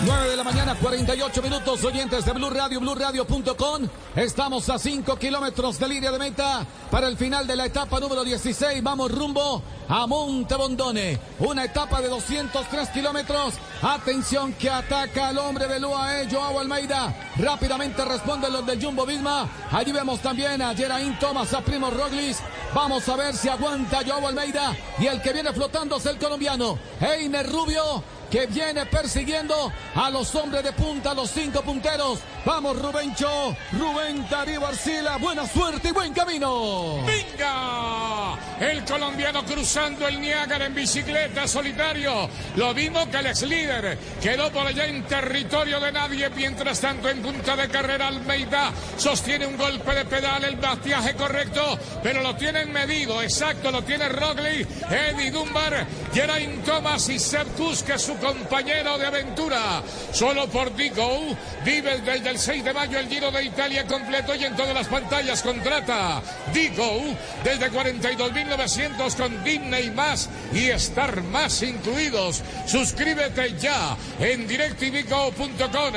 9 0.00 0.28
de 0.30 0.36
la 0.36 0.44
mañana, 0.44 0.76
48 0.76 1.42
minutos, 1.42 1.82
oyentes 1.82 2.24
de 2.24 2.32
Blue 2.32 2.50
Radio, 2.50 2.78
BlueRadio.com. 2.78 3.88
Estamos 4.14 4.68
a 4.70 4.78
5 4.78 5.16
kilómetros 5.16 5.76
de 5.80 5.88
línea 5.88 6.12
de 6.12 6.20
meta 6.20 6.64
para 6.88 7.08
el 7.08 7.16
final 7.16 7.48
de 7.48 7.56
la 7.56 7.66
etapa 7.66 7.98
número 7.98 8.22
16. 8.22 8.80
Vamos 8.80 9.10
rumbo 9.10 9.60
a 9.88 10.06
Monte 10.06 10.54
Bondone. 10.54 11.18
Una 11.40 11.64
etapa 11.64 12.00
de 12.00 12.08
203 12.08 12.90
kilómetros. 12.90 13.54
Atención 13.82 14.52
que 14.52 14.70
ataca 14.70 15.28
al 15.28 15.38
hombre 15.38 15.66
de 15.66 15.80
Lua, 15.80 16.08
Joao 16.30 16.60
Almeida. 16.60 17.32
Rápidamente 17.36 18.04
responden 18.04 18.52
los 18.52 18.64
del 18.64 18.80
Jumbo 18.80 19.04
Visma. 19.04 19.48
Allí 19.72 19.90
vemos 19.90 20.20
también 20.20 20.62
a 20.62 20.76
Geraint 20.76 21.18
Thomas, 21.18 21.52
a 21.54 21.60
Primo 21.60 21.90
Roglis. 21.90 22.38
Vamos 22.72 23.08
a 23.08 23.16
ver 23.16 23.34
si 23.34 23.48
aguanta 23.48 24.02
Joao 24.06 24.28
Almeida. 24.28 24.76
Y 25.00 25.06
el 25.06 25.20
que 25.20 25.32
viene 25.32 25.52
flotando 25.52 25.96
es 25.96 26.06
el 26.06 26.18
colombiano, 26.18 26.78
Einer 27.00 27.50
Rubio 27.50 28.04
que 28.30 28.46
viene 28.46 28.86
persiguiendo 28.86 29.72
a 29.94 30.10
los 30.10 30.34
hombres 30.34 30.62
de 30.62 30.72
punta, 30.72 31.14
los 31.14 31.30
cinco 31.30 31.62
punteros. 31.62 32.20
Vamos, 32.44 32.80
Rubencho, 32.80 33.56
Rubén 33.72 34.26
Darío 34.28 34.66
Arcila, 34.66 35.16
buena 35.16 35.46
suerte 35.46 35.88
y 35.88 35.92
buen 35.92 36.12
camino. 36.12 37.04
¡Venga! 37.04 38.38
El 38.60 38.84
colombiano 38.84 39.44
cruzando 39.44 40.06
el 40.08 40.20
Niágara 40.20 40.66
en 40.66 40.74
bicicleta 40.74 41.46
solitario. 41.46 42.28
Lo 42.56 42.74
mismo 42.74 43.08
que 43.10 43.18
el 43.18 43.26
ex 43.26 43.42
líder. 43.42 43.98
Quedó 44.20 44.50
por 44.50 44.66
allá 44.66 44.86
en 44.86 45.04
territorio 45.04 45.80
de 45.80 45.92
nadie. 45.92 46.28
Mientras 46.30 46.80
tanto, 46.80 47.08
en 47.08 47.22
punta 47.22 47.56
de 47.56 47.68
carrera, 47.68 48.08
Almeida 48.08 48.72
sostiene 48.96 49.46
un 49.46 49.56
golpe 49.56 49.94
de 49.94 50.04
pedal, 50.04 50.44
el 50.44 50.56
bastiaje 50.56 51.14
correcto, 51.14 51.78
pero 52.02 52.22
lo 52.22 52.34
tienen 52.36 52.72
medido. 52.72 53.22
Exacto, 53.22 53.70
lo 53.70 53.82
tiene 53.82 54.08
Rogli, 54.08 54.66
Eddie 54.90 55.30
Dunbar, 55.30 55.86
Geraint 56.12 56.64
Thomas 56.64 57.08
y 57.08 57.18
Seb 57.18 57.48
que 57.84 57.98
su 57.98 58.17
compañero 58.18 58.98
de 58.98 59.06
aventura. 59.06 59.82
Solo 60.12 60.48
por 60.48 60.74
Digo 60.74 61.36
vive 61.64 61.98
desde 62.00 62.30
el 62.30 62.38
6 62.38 62.64
de 62.64 62.72
mayo 62.72 62.98
el 62.98 63.08
Giro 63.08 63.30
de 63.30 63.44
Italia 63.44 63.86
completo 63.86 64.34
y 64.34 64.44
en 64.44 64.56
todas 64.56 64.74
las 64.74 64.88
pantallas 64.88 65.42
contrata. 65.42 66.22
Digo 66.52 67.02
desde 67.44 67.70
42 67.70 68.32
mil 68.32 68.48
1900 68.48 69.14
con 69.14 69.44
Disney 69.44 69.90
más 69.90 70.28
y 70.52 70.70
estar 70.70 71.22
más 71.24 71.62
incluidos. 71.62 72.42
Suscríbete 72.66 73.58
ya 73.58 73.96
en 74.18 74.46
directvico.com, 74.48 75.94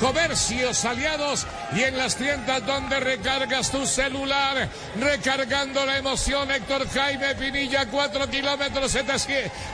comercios 0.00 0.84
aliados 0.84 1.46
y 1.74 1.82
en 1.82 1.96
las 1.96 2.16
tiendas 2.16 2.66
donde 2.66 3.00
recargas 3.00 3.70
tu 3.70 3.86
celular, 3.86 4.68
recargando 5.00 5.84
la 5.86 5.98
emoción. 5.98 6.50
Héctor 6.50 6.88
Jaime 6.90 7.34
Pinilla, 7.36 7.86
4 7.86 8.28
kilómetros, 8.28 8.96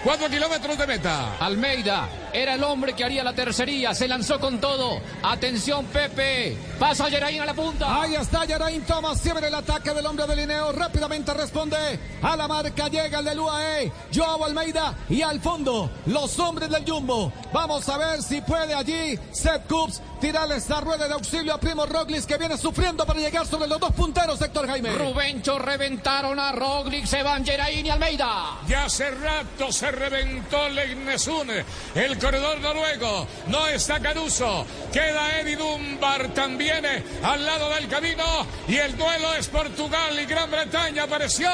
4 0.04 0.28
kilómetros 0.28 0.78
de 0.78 0.86
meta. 0.86 1.36
Almeida 1.40 1.89
era 2.32 2.54
el 2.54 2.62
hombre 2.62 2.92
que 2.92 3.04
haría 3.04 3.24
la 3.24 3.32
tercería, 3.32 3.94
se 3.94 4.06
lanzó 4.06 4.38
con 4.38 4.60
todo. 4.60 5.00
Atención, 5.22 5.84
Pepe. 5.86 6.56
Pasa 6.78 7.10
Geraín 7.10 7.40
a 7.40 7.46
la 7.46 7.54
punta. 7.54 8.02
Ahí 8.02 8.14
está 8.14 8.46
Geraín 8.46 8.82
Thomas, 8.82 9.20
siempre 9.20 9.48
el 9.48 9.54
ataque 9.54 9.92
del 9.92 10.06
hombre 10.06 10.26
de 10.26 10.36
Lineo. 10.36 10.72
Rápidamente 10.72 11.34
responde 11.34 11.76
a 12.22 12.36
la 12.36 12.48
marca, 12.48 12.88
llega 12.88 13.18
el 13.18 13.24
del 13.24 13.40
UAE, 13.40 13.92
Joao 14.14 14.44
Almeida 14.44 14.94
y 15.08 15.22
al 15.22 15.40
fondo 15.40 15.90
los 16.06 16.38
hombres 16.38 16.70
del 16.70 16.84
Jumbo. 16.88 17.32
Vamos 17.52 17.88
a 17.88 17.98
ver 17.98 18.22
si 18.22 18.40
puede 18.42 18.74
allí 18.74 19.18
Seth 19.32 19.66
Coops 19.66 20.00
tirarle 20.20 20.56
esta 20.56 20.80
rueda 20.80 21.08
de 21.08 21.14
auxilio 21.14 21.54
a 21.54 21.58
Primo 21.58 21.86
Roglic 21.86 22.24
que 22.24 22.36
viene 22.36 22.56
sufriendo 22.56 23.06
para 23.06 23.18
llegar 23.18 23.46
sobre 23.46 23.68
los 23.68 23.80
dos 23.80 23.92
punteros, 23.92 24.40
Héctor 24.40 24.66
Jaime. 24.66 24.92
Rubencho 24.92 25.58
reventaron 25.58 26.38
a 26.38 26.52
Roglic, 26.52 27.06
se 27.06 27.22
van 27.22 27.44
Geraín 27.44 27.86
y 27.86 27.90
Almeida. 27.90 28.58
Ya 28.68 28.84
hace 28.84 29.10
rato 29.10 29.72
se 29.72 29.90
reventó 29.90 30.68
Legnesun, 30.68 31.48
el 31.94 32.18
corredor 32.18 32.60
noruego. 32.60 33.26
No 33.48 33.66
está 33.68 34.00
Caruso. 34.00 34.66
Queda 34.92 35.40
Eddie 35.40 35.56
Dunbar 35.56 36.28
también 36.28 36.84
eh, 36.84 37.02
al 37.22 37.44
lado 37.44 37.70
del 37.70 37.88
camino. 37.88 38.24
Y 38.68 38.76
el 38.76 38.96
duelo 38.96 39.34
es 39.34 39.48
Portugal 39.48 40.18
y 40.20 40.26
Gran 40.26 40.50
Bretaña. 40.50 41.04
Apareció 41.04 41.50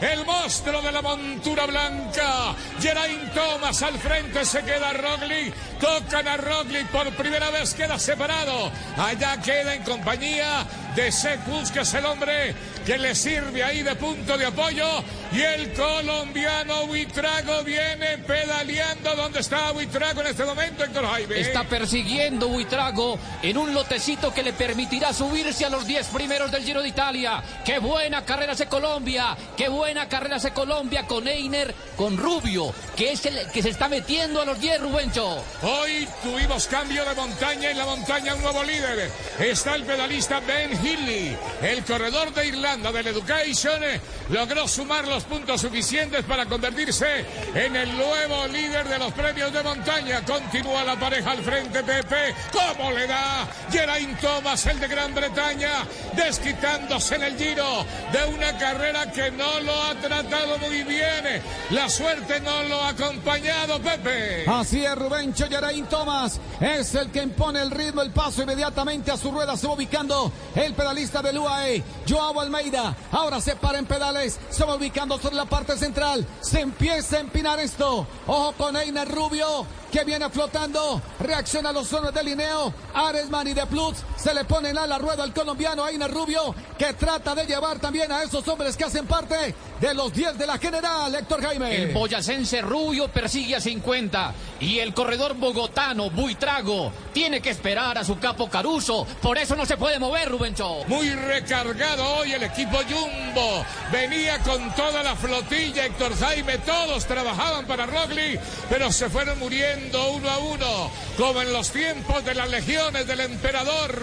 el 0.00 0.24
monstruo 0.24 0.80
de 0.82 0.92
la 0.92 1.02
montura 1.02 1.66
blanca. 1.66 2.54
Geraint 2.80 3.32
Thomas 3.34 3.82
al 3.82 3.98
frente. 3.98 4.44
Se 4.44 4.62
queda 4.62 4.92
Roglic. 4.92 5.54
Tocan 5.78 6.28
a 6.28 6.36
Roglic 6.36 6.88
por 6.88 7.10
primera 7.12 7.50
vez. 7.50 7.74
Queda 7.74 7.98
separado. 7.98 8.70
Allá 8.96 9.40
queda 9.40 9.74
en 9.74 9.82
compañía 9.82 10.66
de 10.94 11.10
Secus, 11.10 11.70
que 11.70 11.80
es 11.80 11.94
el 11.94 12.04
hombre 12.04 12.54
que 12.84 12.98
le 12.98 13.14
sirve 13.14 13.62
ahí 13.62 13.82
de 13.82 13.94
punto 13.96 14.36
de 14.36 14.46
apoyo. 14.46 14.86
Y 15.34 15.40
el 15.40 15.72
colombiano 15.72 16.84
Huitrago 16.84 17.62
viene 17.64 18.18
pedaleando. 18.18 19.16
¿Dónde 19.16 19.40
está 19.40 19.72
Huitrago 19.72 20.20
en 20.20 20.26
este 20.26 20.44
momento, 20.44 20.84
Héctor 20.84 21.06
Jaime? 21.06 21.40
Está 21.40 21.64
persiguiendo 21.64 22.48
Huitrago 22.48 23.18
en 23.40 23.56
un 23.56 23.72
lotecito 23.72 24.34
que 24.34 24.42
le 24.42 24.52
permitirá 24.52 25.14
subirse 25.14 25.64
a 25.64 25.70
los 25.70 25.86
10 25.86 26.08
primeros 26.08 26.50
del 26.50 26.62
Giro 26.64 26.82
de 26.82 26.88
Italia. 26.88 27.42
Qué 27.64 27.78
buena 27.78 28.26
carrera 28.26 28.52
hace 28.52 28.66
Colombia. 28.66 29.34
Qué 29.56 29.70
buena 29.70 30.06
carrera 30.06 30.36
hace 30.36 30.52
Colombia 30.52 31.06
con 31.06 31.26
Einer, 31.26 31.74
con 31.96 32.18
Rubio, 32.18 32.74
que 32.94 33.12
es 33.12 33.24
el 33.24 33.50
que 33.50 33.62
se 33.62 33.70
está 33.70 33.88
metiendo 33.88 34.42
a 34.42 34.44
los 34.44 34.60
10, 34.60 34.82
Rubencho. 34.82 35.42
Hoy 35.62 36.06
tuvimos 36.22 36.66
cambio 36.66 37.06
de 37.06 37.14
montaña 37.14 37.70
en 37.70 37.78
la 37.78 37.86
montaña 37.86 38.34
un 38.34 38.42
nuevo 38.42 38.62
líder. 38.64 39.10
Está 39.38 39.76
el 39.76 39.84
pedalista 39.84 40.40
Ben 40.40 40.76
Healy, 40.78 41.34
el 41.62 41.84
corredor 41.84 42.34
de 42.34 42.48
Irlanda 42.48 42.92
del 42.92 43.06
Education, 43.06 43.80
logró 44.28 44.68
sumar 44.68 45.08
los 45.08 45.21
puntos 45.24 45.60
suficientes 45.60 46.24
para 46.24 46.46
convertirse 46.46 47.24
en 47.54 47.76
el 47.76 47.96
nuevo 47.96 48.46
líder 48.48 48.88
de 48.88 48.98
los 48.98 49.12
premios 49.12 49.52
de 49.52 49.62
montaña. 49.62 50.24
Continúa 50.24 50.84
la 50.84 50.98
pareja 50.98 51.32
al 51.32 51.42
frente, 51.42 51.82
Pepe. 51.82 52.34
¿Cómo 52.52 52.90
le 52.90 53.06
da 53.06 53.48
Geraint 53.70 54.20
Thomas, 54.20 54.66
el 54.66 54.80
de 54.80 54.88
Gran 54.88 55.14
Bretaña, 55.14 55.86
desquitándose 56.14 57.16
en 57.16 57.22
el 57.22 57.36
giro 57.36 57.84
de 58.12 58.34
una 58.34 58.56
carrera 58.58 59.10
que 59.10 59.30
no 59.30 59.60
lo 59.60 59.82
ha 59.82 59.94
tratado 59.94 60.58
muy 60.58 60.82
bien? 60.82 61.42
La 61.70 61.88
suerte 61.88 62.40
no 62.40 62.62
lo 62.64 62.82
ha 62.82 62.88
acompañado, 62.88 63.80
Pepe. 63.80 64.44
Así 64.46 64.84
es, 64.84 64.94
Rubencho 64.94 65.48
Geraint 65.48 65.88
Thomas 65.88 66.40
es 66.60 66.94
el 66.94 67.10
que 67.10 67.22
impone 67.22 67.60
el 67.60 67.70
ritmo, 67.70 68.02
el 68.02 68.10
paso 68.10 68.42
inmediatamente 68.42 69.10
a 69.10 69.16
su 69.16 69.30
rueda. 69.30 69.56
Se 69.56 69.66
va 69.66 69.74
ubicando 69.74 70.32
el 70.54 70.74
pedalista 70.74 71.22
del 71.22 71.38
UAE, 71.38 71.82
Joao 72.08 72.40
Almeida. 72.40 72.94
Ahora 73.10 73.40
se 73.40 73.56
para 73.56 73.78
en 73.78 73.86
pedales, 73.86 74.38
se 74.50 74.64
va 74.64 74.74
ubicando 74.74 75.11
sobre 75.18 75.36
la 75.36 75.44
parte 75.44 75.76
central. 75.76 76.26
Se 76.40 76.60
empieza 76.60 77.16
a 77.16 77.20
empinar 77.20 77.58
esto. 77.60 78.06
Ojo 78.26 78.52
con 78.52 78.76
Einer 78.76 79.08
Rubio 79.08 79.66
que 79.92 80.04
viene 80.04 80.28
flotando. 80.30 81.00
Reacciona 81.20 81.68
a 81.68 81.72
los 81.72 81.92
hombres 81.92 82.14
de 82.14 82.24
Lineo. 82.24 82.72
Aresman 82.94 83.46
y 83.48 83.52
de 83.52 83.66
Plus 83.66 83.98
se 84.16 84.32
le 84.32 84.44
ponen 84.44 84.76
a 84.78 84.86
la 84.86 84.98
rueda 84.98 85.22
al 85.22 85.34
colombiano 85.34 85.86
Einer 85.86 86.10
Rubio, 86.10 86.54
que 86.78 86.94
trata 86.94 87.34
de 87.34 87.44
llevar 87.44 87.78
también 87.78 88.10
a 88.10 88.22
esos 88.22 88.46
hombres 88.48 88.76
que 88.76 88.84
hacen 88.84 89.06
parte 89.06 89.54
de 89.80 89.94
los 89.94 90.12
10 90.12 90.38
de 90.38 90.46
la 90.46 90.58
general, 90.58 91.14
Héctor 91.14 91.42
Jaime. 91.42 91.82
El 91.82 91.92
boyacense 91.92 92.62
Rubio 92.62 93.08
persigue 93.08 93.56
a 93.56 93.60
50 93.60 94.34
y 94.60 94.78
el 94.78 94.94
corredor 94.94 95.34
bogotano 95.34 96.08
Buitrago 96.10 96.92
tiene 97.12 97.42
que 97.42 97.50
esperar 97.50 97.98
a 97.98 98.04
su 98.04 98.18
capo 98.18 98.48
Caruso. 98.48 99.06
Por 99.20 99.36
eso 99.36 99.56
no 99.56 99.66
se 99.66 99.76
puede 99.76 99.98
mover, 99.98 100.30
Rubencho. 100.30 100.84
Muy 100.86 101.10
recargado 101.10 102.04
hoy 102.16 102.32
el 102.32 102.44
equipo 102.44 102.78
Jumbo. 102.88 103.64
Venía 103.90 104.38
con 104.38 104.74
toda 104.74 105.02
la 105.02 105.16
flotilla, 105.16 105.84
Héctor 105.84 106.16
Jaime. 106.18 106.58
Todos 106.58 107.04
trabajaban 107.04 107.66
para 107.66 107.84
Rogli, 107.86 108.38
pero 108.70 108.90
se 108.90 109.10
fueron 109.10 109.38
muriendo 109.38 109.81
uno 109.90 110.30
a 110.30 110.38
uno, 110.38 110.90
como 111.16 111.42
en 111.42 111.52
los 111.52 111.70
tiempos 111.70 112.24
de 112.24 112.34
las 112.34 112.48
legiones 112.48 113.06
del 113.06 113.20
emperador. 113.20 114.02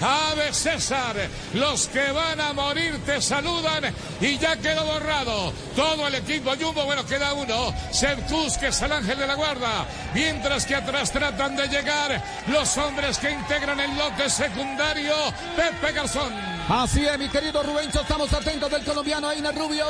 Ave 0.00 0.52
César, 0.52 1.16
los 1.54 1.86
que 1.88 2.10
van 2.12 2.40
a 2.40 2.52
morir 2.52 2.98
te 3.04 3.20
saludan 3.20 3.94
y 4.20 4.38
ya 4.38 4.56
quedó 4.56 4.84
borrado 4.84 5.52
todo 5.76 6.06
el 6.08 6.14
equipo 6.16 6.52
Jumbo. 6.60 6.84
Bueno, 6.84 7.06
queda 7.06 7.32
uno, 7.34 7.74
Sertus, 7.92 8.58
que 8.58 8.68
es 8.68 8.82
el 8.82 8.92
ángel 8.92 9.18
de 9.18 9.26
la 9.26 9.34
guarda, 9.34 9.86
mientras 10.14 10.66
que 10.66 10.74
atrás 10.74 11.10
tratan 11.10 11.56
de 11.56 11.68
llegar 11.68 12.22
los 12.48 12.76
hombres 12.78 13.18
que 13.18 13.30
integran 13.30 13.80
el 13.80 13.96
lote 13.96 14.28
secundario, 14.28 15.14
Pepe 15.56 15.92
Garzón. 15.92 16.32
Así 16.68 17.04
es, 17.04 17.18
mi 17.18 17.28
querido 17.28 17.62
Rubencho, 17.62 18.00
estamos 18.00 18.32
atentos 18.32 18.70
del 18.70 18.84
colombiano 18.84 19.28
Aina 19.28 19.52
Rubio. 19.52 19.86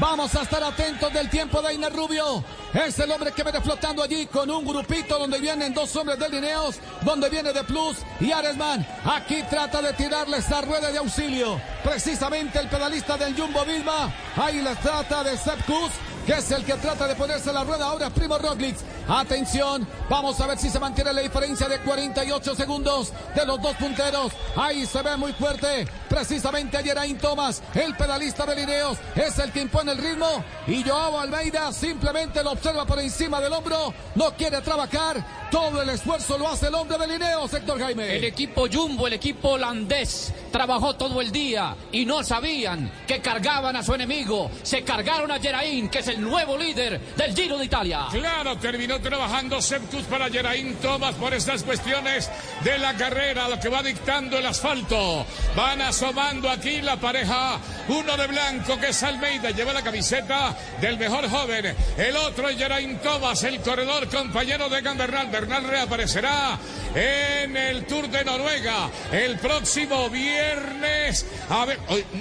Vamos 0.00 0.34
a 0.34 0.42
estar 0.42 0.64
atentos 0.64 1.12
del 1.12 1.28
tiempo 1.28 1.60
de 1.60 1.68
Aina 1.68 1.90
Rubio. 1.90 2.42
Es 2.72 2.98
el 2.98 3.10
hombre 3.10 3.32
que 3.32 3.42
viene 3.42 3.60
flotando 3.60 4.02
allí 4.02 4.26
con 4.26 4.50
un 4.50 4.64
grupito 4.64 5.18
donde 5.18 5.38
vienen 5.38 5.74
dos 5.74 5.94
hombres 5.94 6.18
de 6.18 6.30
Lineos, 6.30 6.76
donde 7.02 7.28
viene 7.28 7.52
de 7.52 7.62
Plus 7.64 7.98
y 8.18 8.32
Aresman. 8.32 8.86
Aquí 9.04 9.42
trata 9.50 9.82
de 9.82 9.92
tirarle 9.92 10.38
esta 10.38 10.62
rueda 10.62 10.90
de 10.90 10.96
auxilio. 10.96 11.60
Precisamente 11.84 12.58
el 12.58 12.68
pedalista 12.68 13.18
del 13.18 13.36
Jumbo 13.36 13.62
Vilma. 13.66 14.10
Ahí 14.36 14.62
les 14.62 14.78
trata 14.80 15.22
de 15.22 15.36
Sepkus 15.36 15.90
que 16.26 16.32
es 16.32 16.50
el 16.50 16.64
que 16.64 16.74
trata 16.74 17.06
de 17.06 17.14
ponerse 17.14 17.52
la 17.52 17.64
rueda 17.64 17.86
ahora 17.86 18.10
Primo 18.10 18.38
Roglic. 18.38 18.76
Atención, 19.08 19.86
vamos 20.08 20.40
a 20.40 20.46
ver 20.46 20.58
si 20.58 20.70
se 20.70 20.78
mantiene 20.78 21.12
la 21.12 21.22
diferencia 21.22 21.68
de 21.68 21.80
48 21.80 22.54
segundos 22.54 23.12
de 23.34 23.46
los 23.46 23.60
dos 23.60 23.74
punteros. 23.76 24.32
Ahí 24.56 24.86
se 24.86 25.02
ve 25.02 25.16
muy 25.16 25.32
fuerte, 25.32 25.86
precisamente 26.08 26.76
a 26.76 26.82
Geraint 26.82 27.20
Thomas, 27.20 27.62
el 27.74 27.96
pedalista 27.96 28.46
de 28.46 28.56
Lineos, 28.56 28.98
es 29.14 29.38
el 29.38 29.52
que 29.52 29.62
impone 29.62 29.92
el 29.92 29.98
ritmo 29.98 30.44
y 30.66 30.82
Joao 30.82 31.18
Almeida 31.18 31.72
simplemente 31.72 32.42
lo 32.42 32.52
observa 32.52 32.84
por 32.84 33.00
encima 33.00 33.40
del 33.40 33.52
hombro, 33.52 33.92
no 34.14 34.32
quiere 34.36 34.60
trabajar, 34.60 35.24
todo 35.50 35.82
el 35.82 35.88
esfuerzo 35.90 36.38
lo 36.38 36.48
hace 36.48 36.68
el 36.68 36.74
hombre 36.74 36.96
de 36.98 37.06
Lineos, 37.06 37.52
Héctor 37.52 37.80
Jaime. 37.80 38.16
El 38.16 38.24
equipo 38.24 38.66
Jumbo, 38.72 39.06
el 39.06 39.14
equipo 39.14 39.50
holandés, 39.50 40.32
trabajó 40.52 40.94
todo 40.94 41.20
el 41.20 41.32
día 41.32 41.74
y 41.92 42.04
no 42.06 42.22
sabían 42.22 42.90
que 43.06 43.20
cargaban 43.20 43.76
a 43.76 43.82
su 43.82 43.94
enemigo, 43.94 44.50
se 44.62 44.82
cargaron 44.82 45.30
a 45.30 45.40
Geraint, 45.40 45.90
que 45.90 46.00
es 46.00 46.08
el 46.08 46.20
nuevo 46.20 46.56
líder 46.56 47.00
del 47.16 47.34
Giro 47.34 47.58
de 47.58 47.64
Italia. 47.64 48.06
Claro, 48.10 48.56
terminó 48.58 49.00
trabajando 49.00 49.60
Septus 49.60 50.04
para 50.04 50.30
Geraint 50.30 50.80
Thomas 50.80 51.14
por 51.16 51.34
estas 51.34 51.62
cuestiones 51.62 52.30
de 52.62 52.78
la 52.78 52.94
carrera, 52.94 53.48
lo 53.48 53.58
que 53.58 53.68
va 53.68 53.82
dictando 53.82 54.38
el 54.38 54.46
asfalto. 54.46 55.26
Van 55.56 55.80
asomando 55.82 56.48
aquí 56.48 56.80
la 56.80 56.96
pareja, 56.96 57.58
uno 57.88 58.16
de 58.16 58.26
blanco 58.26 58.78
que 58.78 58.88
es 58.88 59.02
Almeida, 59.02 59.50
lleva 59.50 59.72
la 59.72 59.82
camiseta 59.82 60.56
del 60.80 60.98
mejor 60.98 61.28
joven. 61.28 61.74
El 61.96 62.16
otro 62.16 62.48
es 62.48 62.56
Geraint 62.56 63.02
Thomas, 63.02 63.42
el 63.44 63.60
corredor 63.60 64.08
compañero 64.08 64.68
de 64.68 64.80
Gambernal. 64.80 65.39
Bernal 65.40 65.64
reaparecerá 65.64 66.58
en 66.94 67.56
el 67.56 67.86
Tour 67.86 68.10
de 68.10 68.22
Noruega 68.26 68.90
el 69.10 69.38
próximo 69.38 70.10
viernes. 70.10 71.24
A 71.48 71.64
ver, 71.64 71.78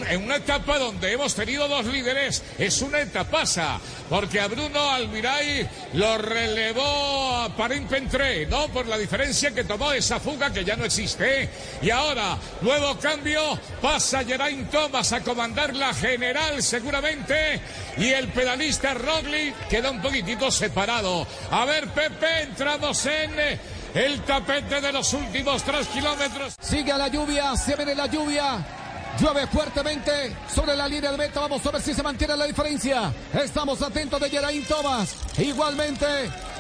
en 0.08 0.24
una 0.24 0.38
etapa 0.38 0.78
donde 0.78 1.12
hemos 1.12 1.35
tenido 1.35 1.68
dos 1.68 1.85
líderes, 1.85 2.42
es 2.58 2.82
una 2.82 3.02
etapaza, 3.02 3.78
porque 4.10 4.40
a 4.40 4.48
Bruno 4.48 4.90
Almiray 4.90 5.68
lo 5.96 6.18
relevó 6.18 7.35
a 7.35 7.50
Parín 7.58 7.90
¿no? 8.50 8.69
Por 8.69 8.88
la 8.88 8.98
diferencia 8.98 9.52
que 9.52 9.66
tomó 9.66 9.92
esa 9.92 10.22
fuga 10.22 10.53
que 10.53 10.64
ya 10.64 10.78
no 10.78 10.85
existe. 10.85 11.50
Y 11.82 11.90
ahora, 11.90 12.38
nuevo 12.62 12.98
cambio, 13.00 13.60
pasa 13.82 14.24
Geraint 14.24 14.72
Thomas 14.72 15.12
a 15.12 15.22
comandar 15.22 15.76
la 15.76 15.94
general 15.94 16.64
seguramente. 16.64 17.60
Y 17.98 18.08
el 18.08 18.30
pedalista 18.30 18.94
Rogli 18.94 19.53
queda 19.69 19.92
un 19.92 20.02
poquitito 20.02 20.50
separado. 20.52 21.28
A 21.52 21.66
ver, 21.66 21.88
Pepe, 21.90 22.44
entramos 22.44 23.09
en 23.10 23.60
el 23.94 24.22
tapete 24.22 24.82
de 24.82 24.92
los 24.92 25.14
últimos 25.14 25.64
tres 25.64 25.88
kilómetros. 25.88 26.56
Sigue 26.62 26.96
la 26.98 27.08
lluvia, 27.08 27.56
se 27.56 27.76
viene 27.76 27.96
la 27.96 28.06
lluvia. 28.06 28.78
Llueve 29.18 29.48
fuertemente 29.48 30.36
sobre 30.54 30.76
la 30.76 30.88
línea 30.88 31.12
de 31.12 31.18
meta. 31.18 31.42
Vamos 31.42 31.66
a 31.66 31.72
ver 31.72 31.82
si 31.82 31.94
se 31.94 32.04
mantiene 32.04 32.38
la 32.38 32.46
diferencia. 32.46 33.14
Estamos 33.34 33.82
atentos 33.82 34.20
de 34.20 34.30
Geraint 34.30 34.68
Thomas. 34.68 35.16
Igualmente 35.38 36.06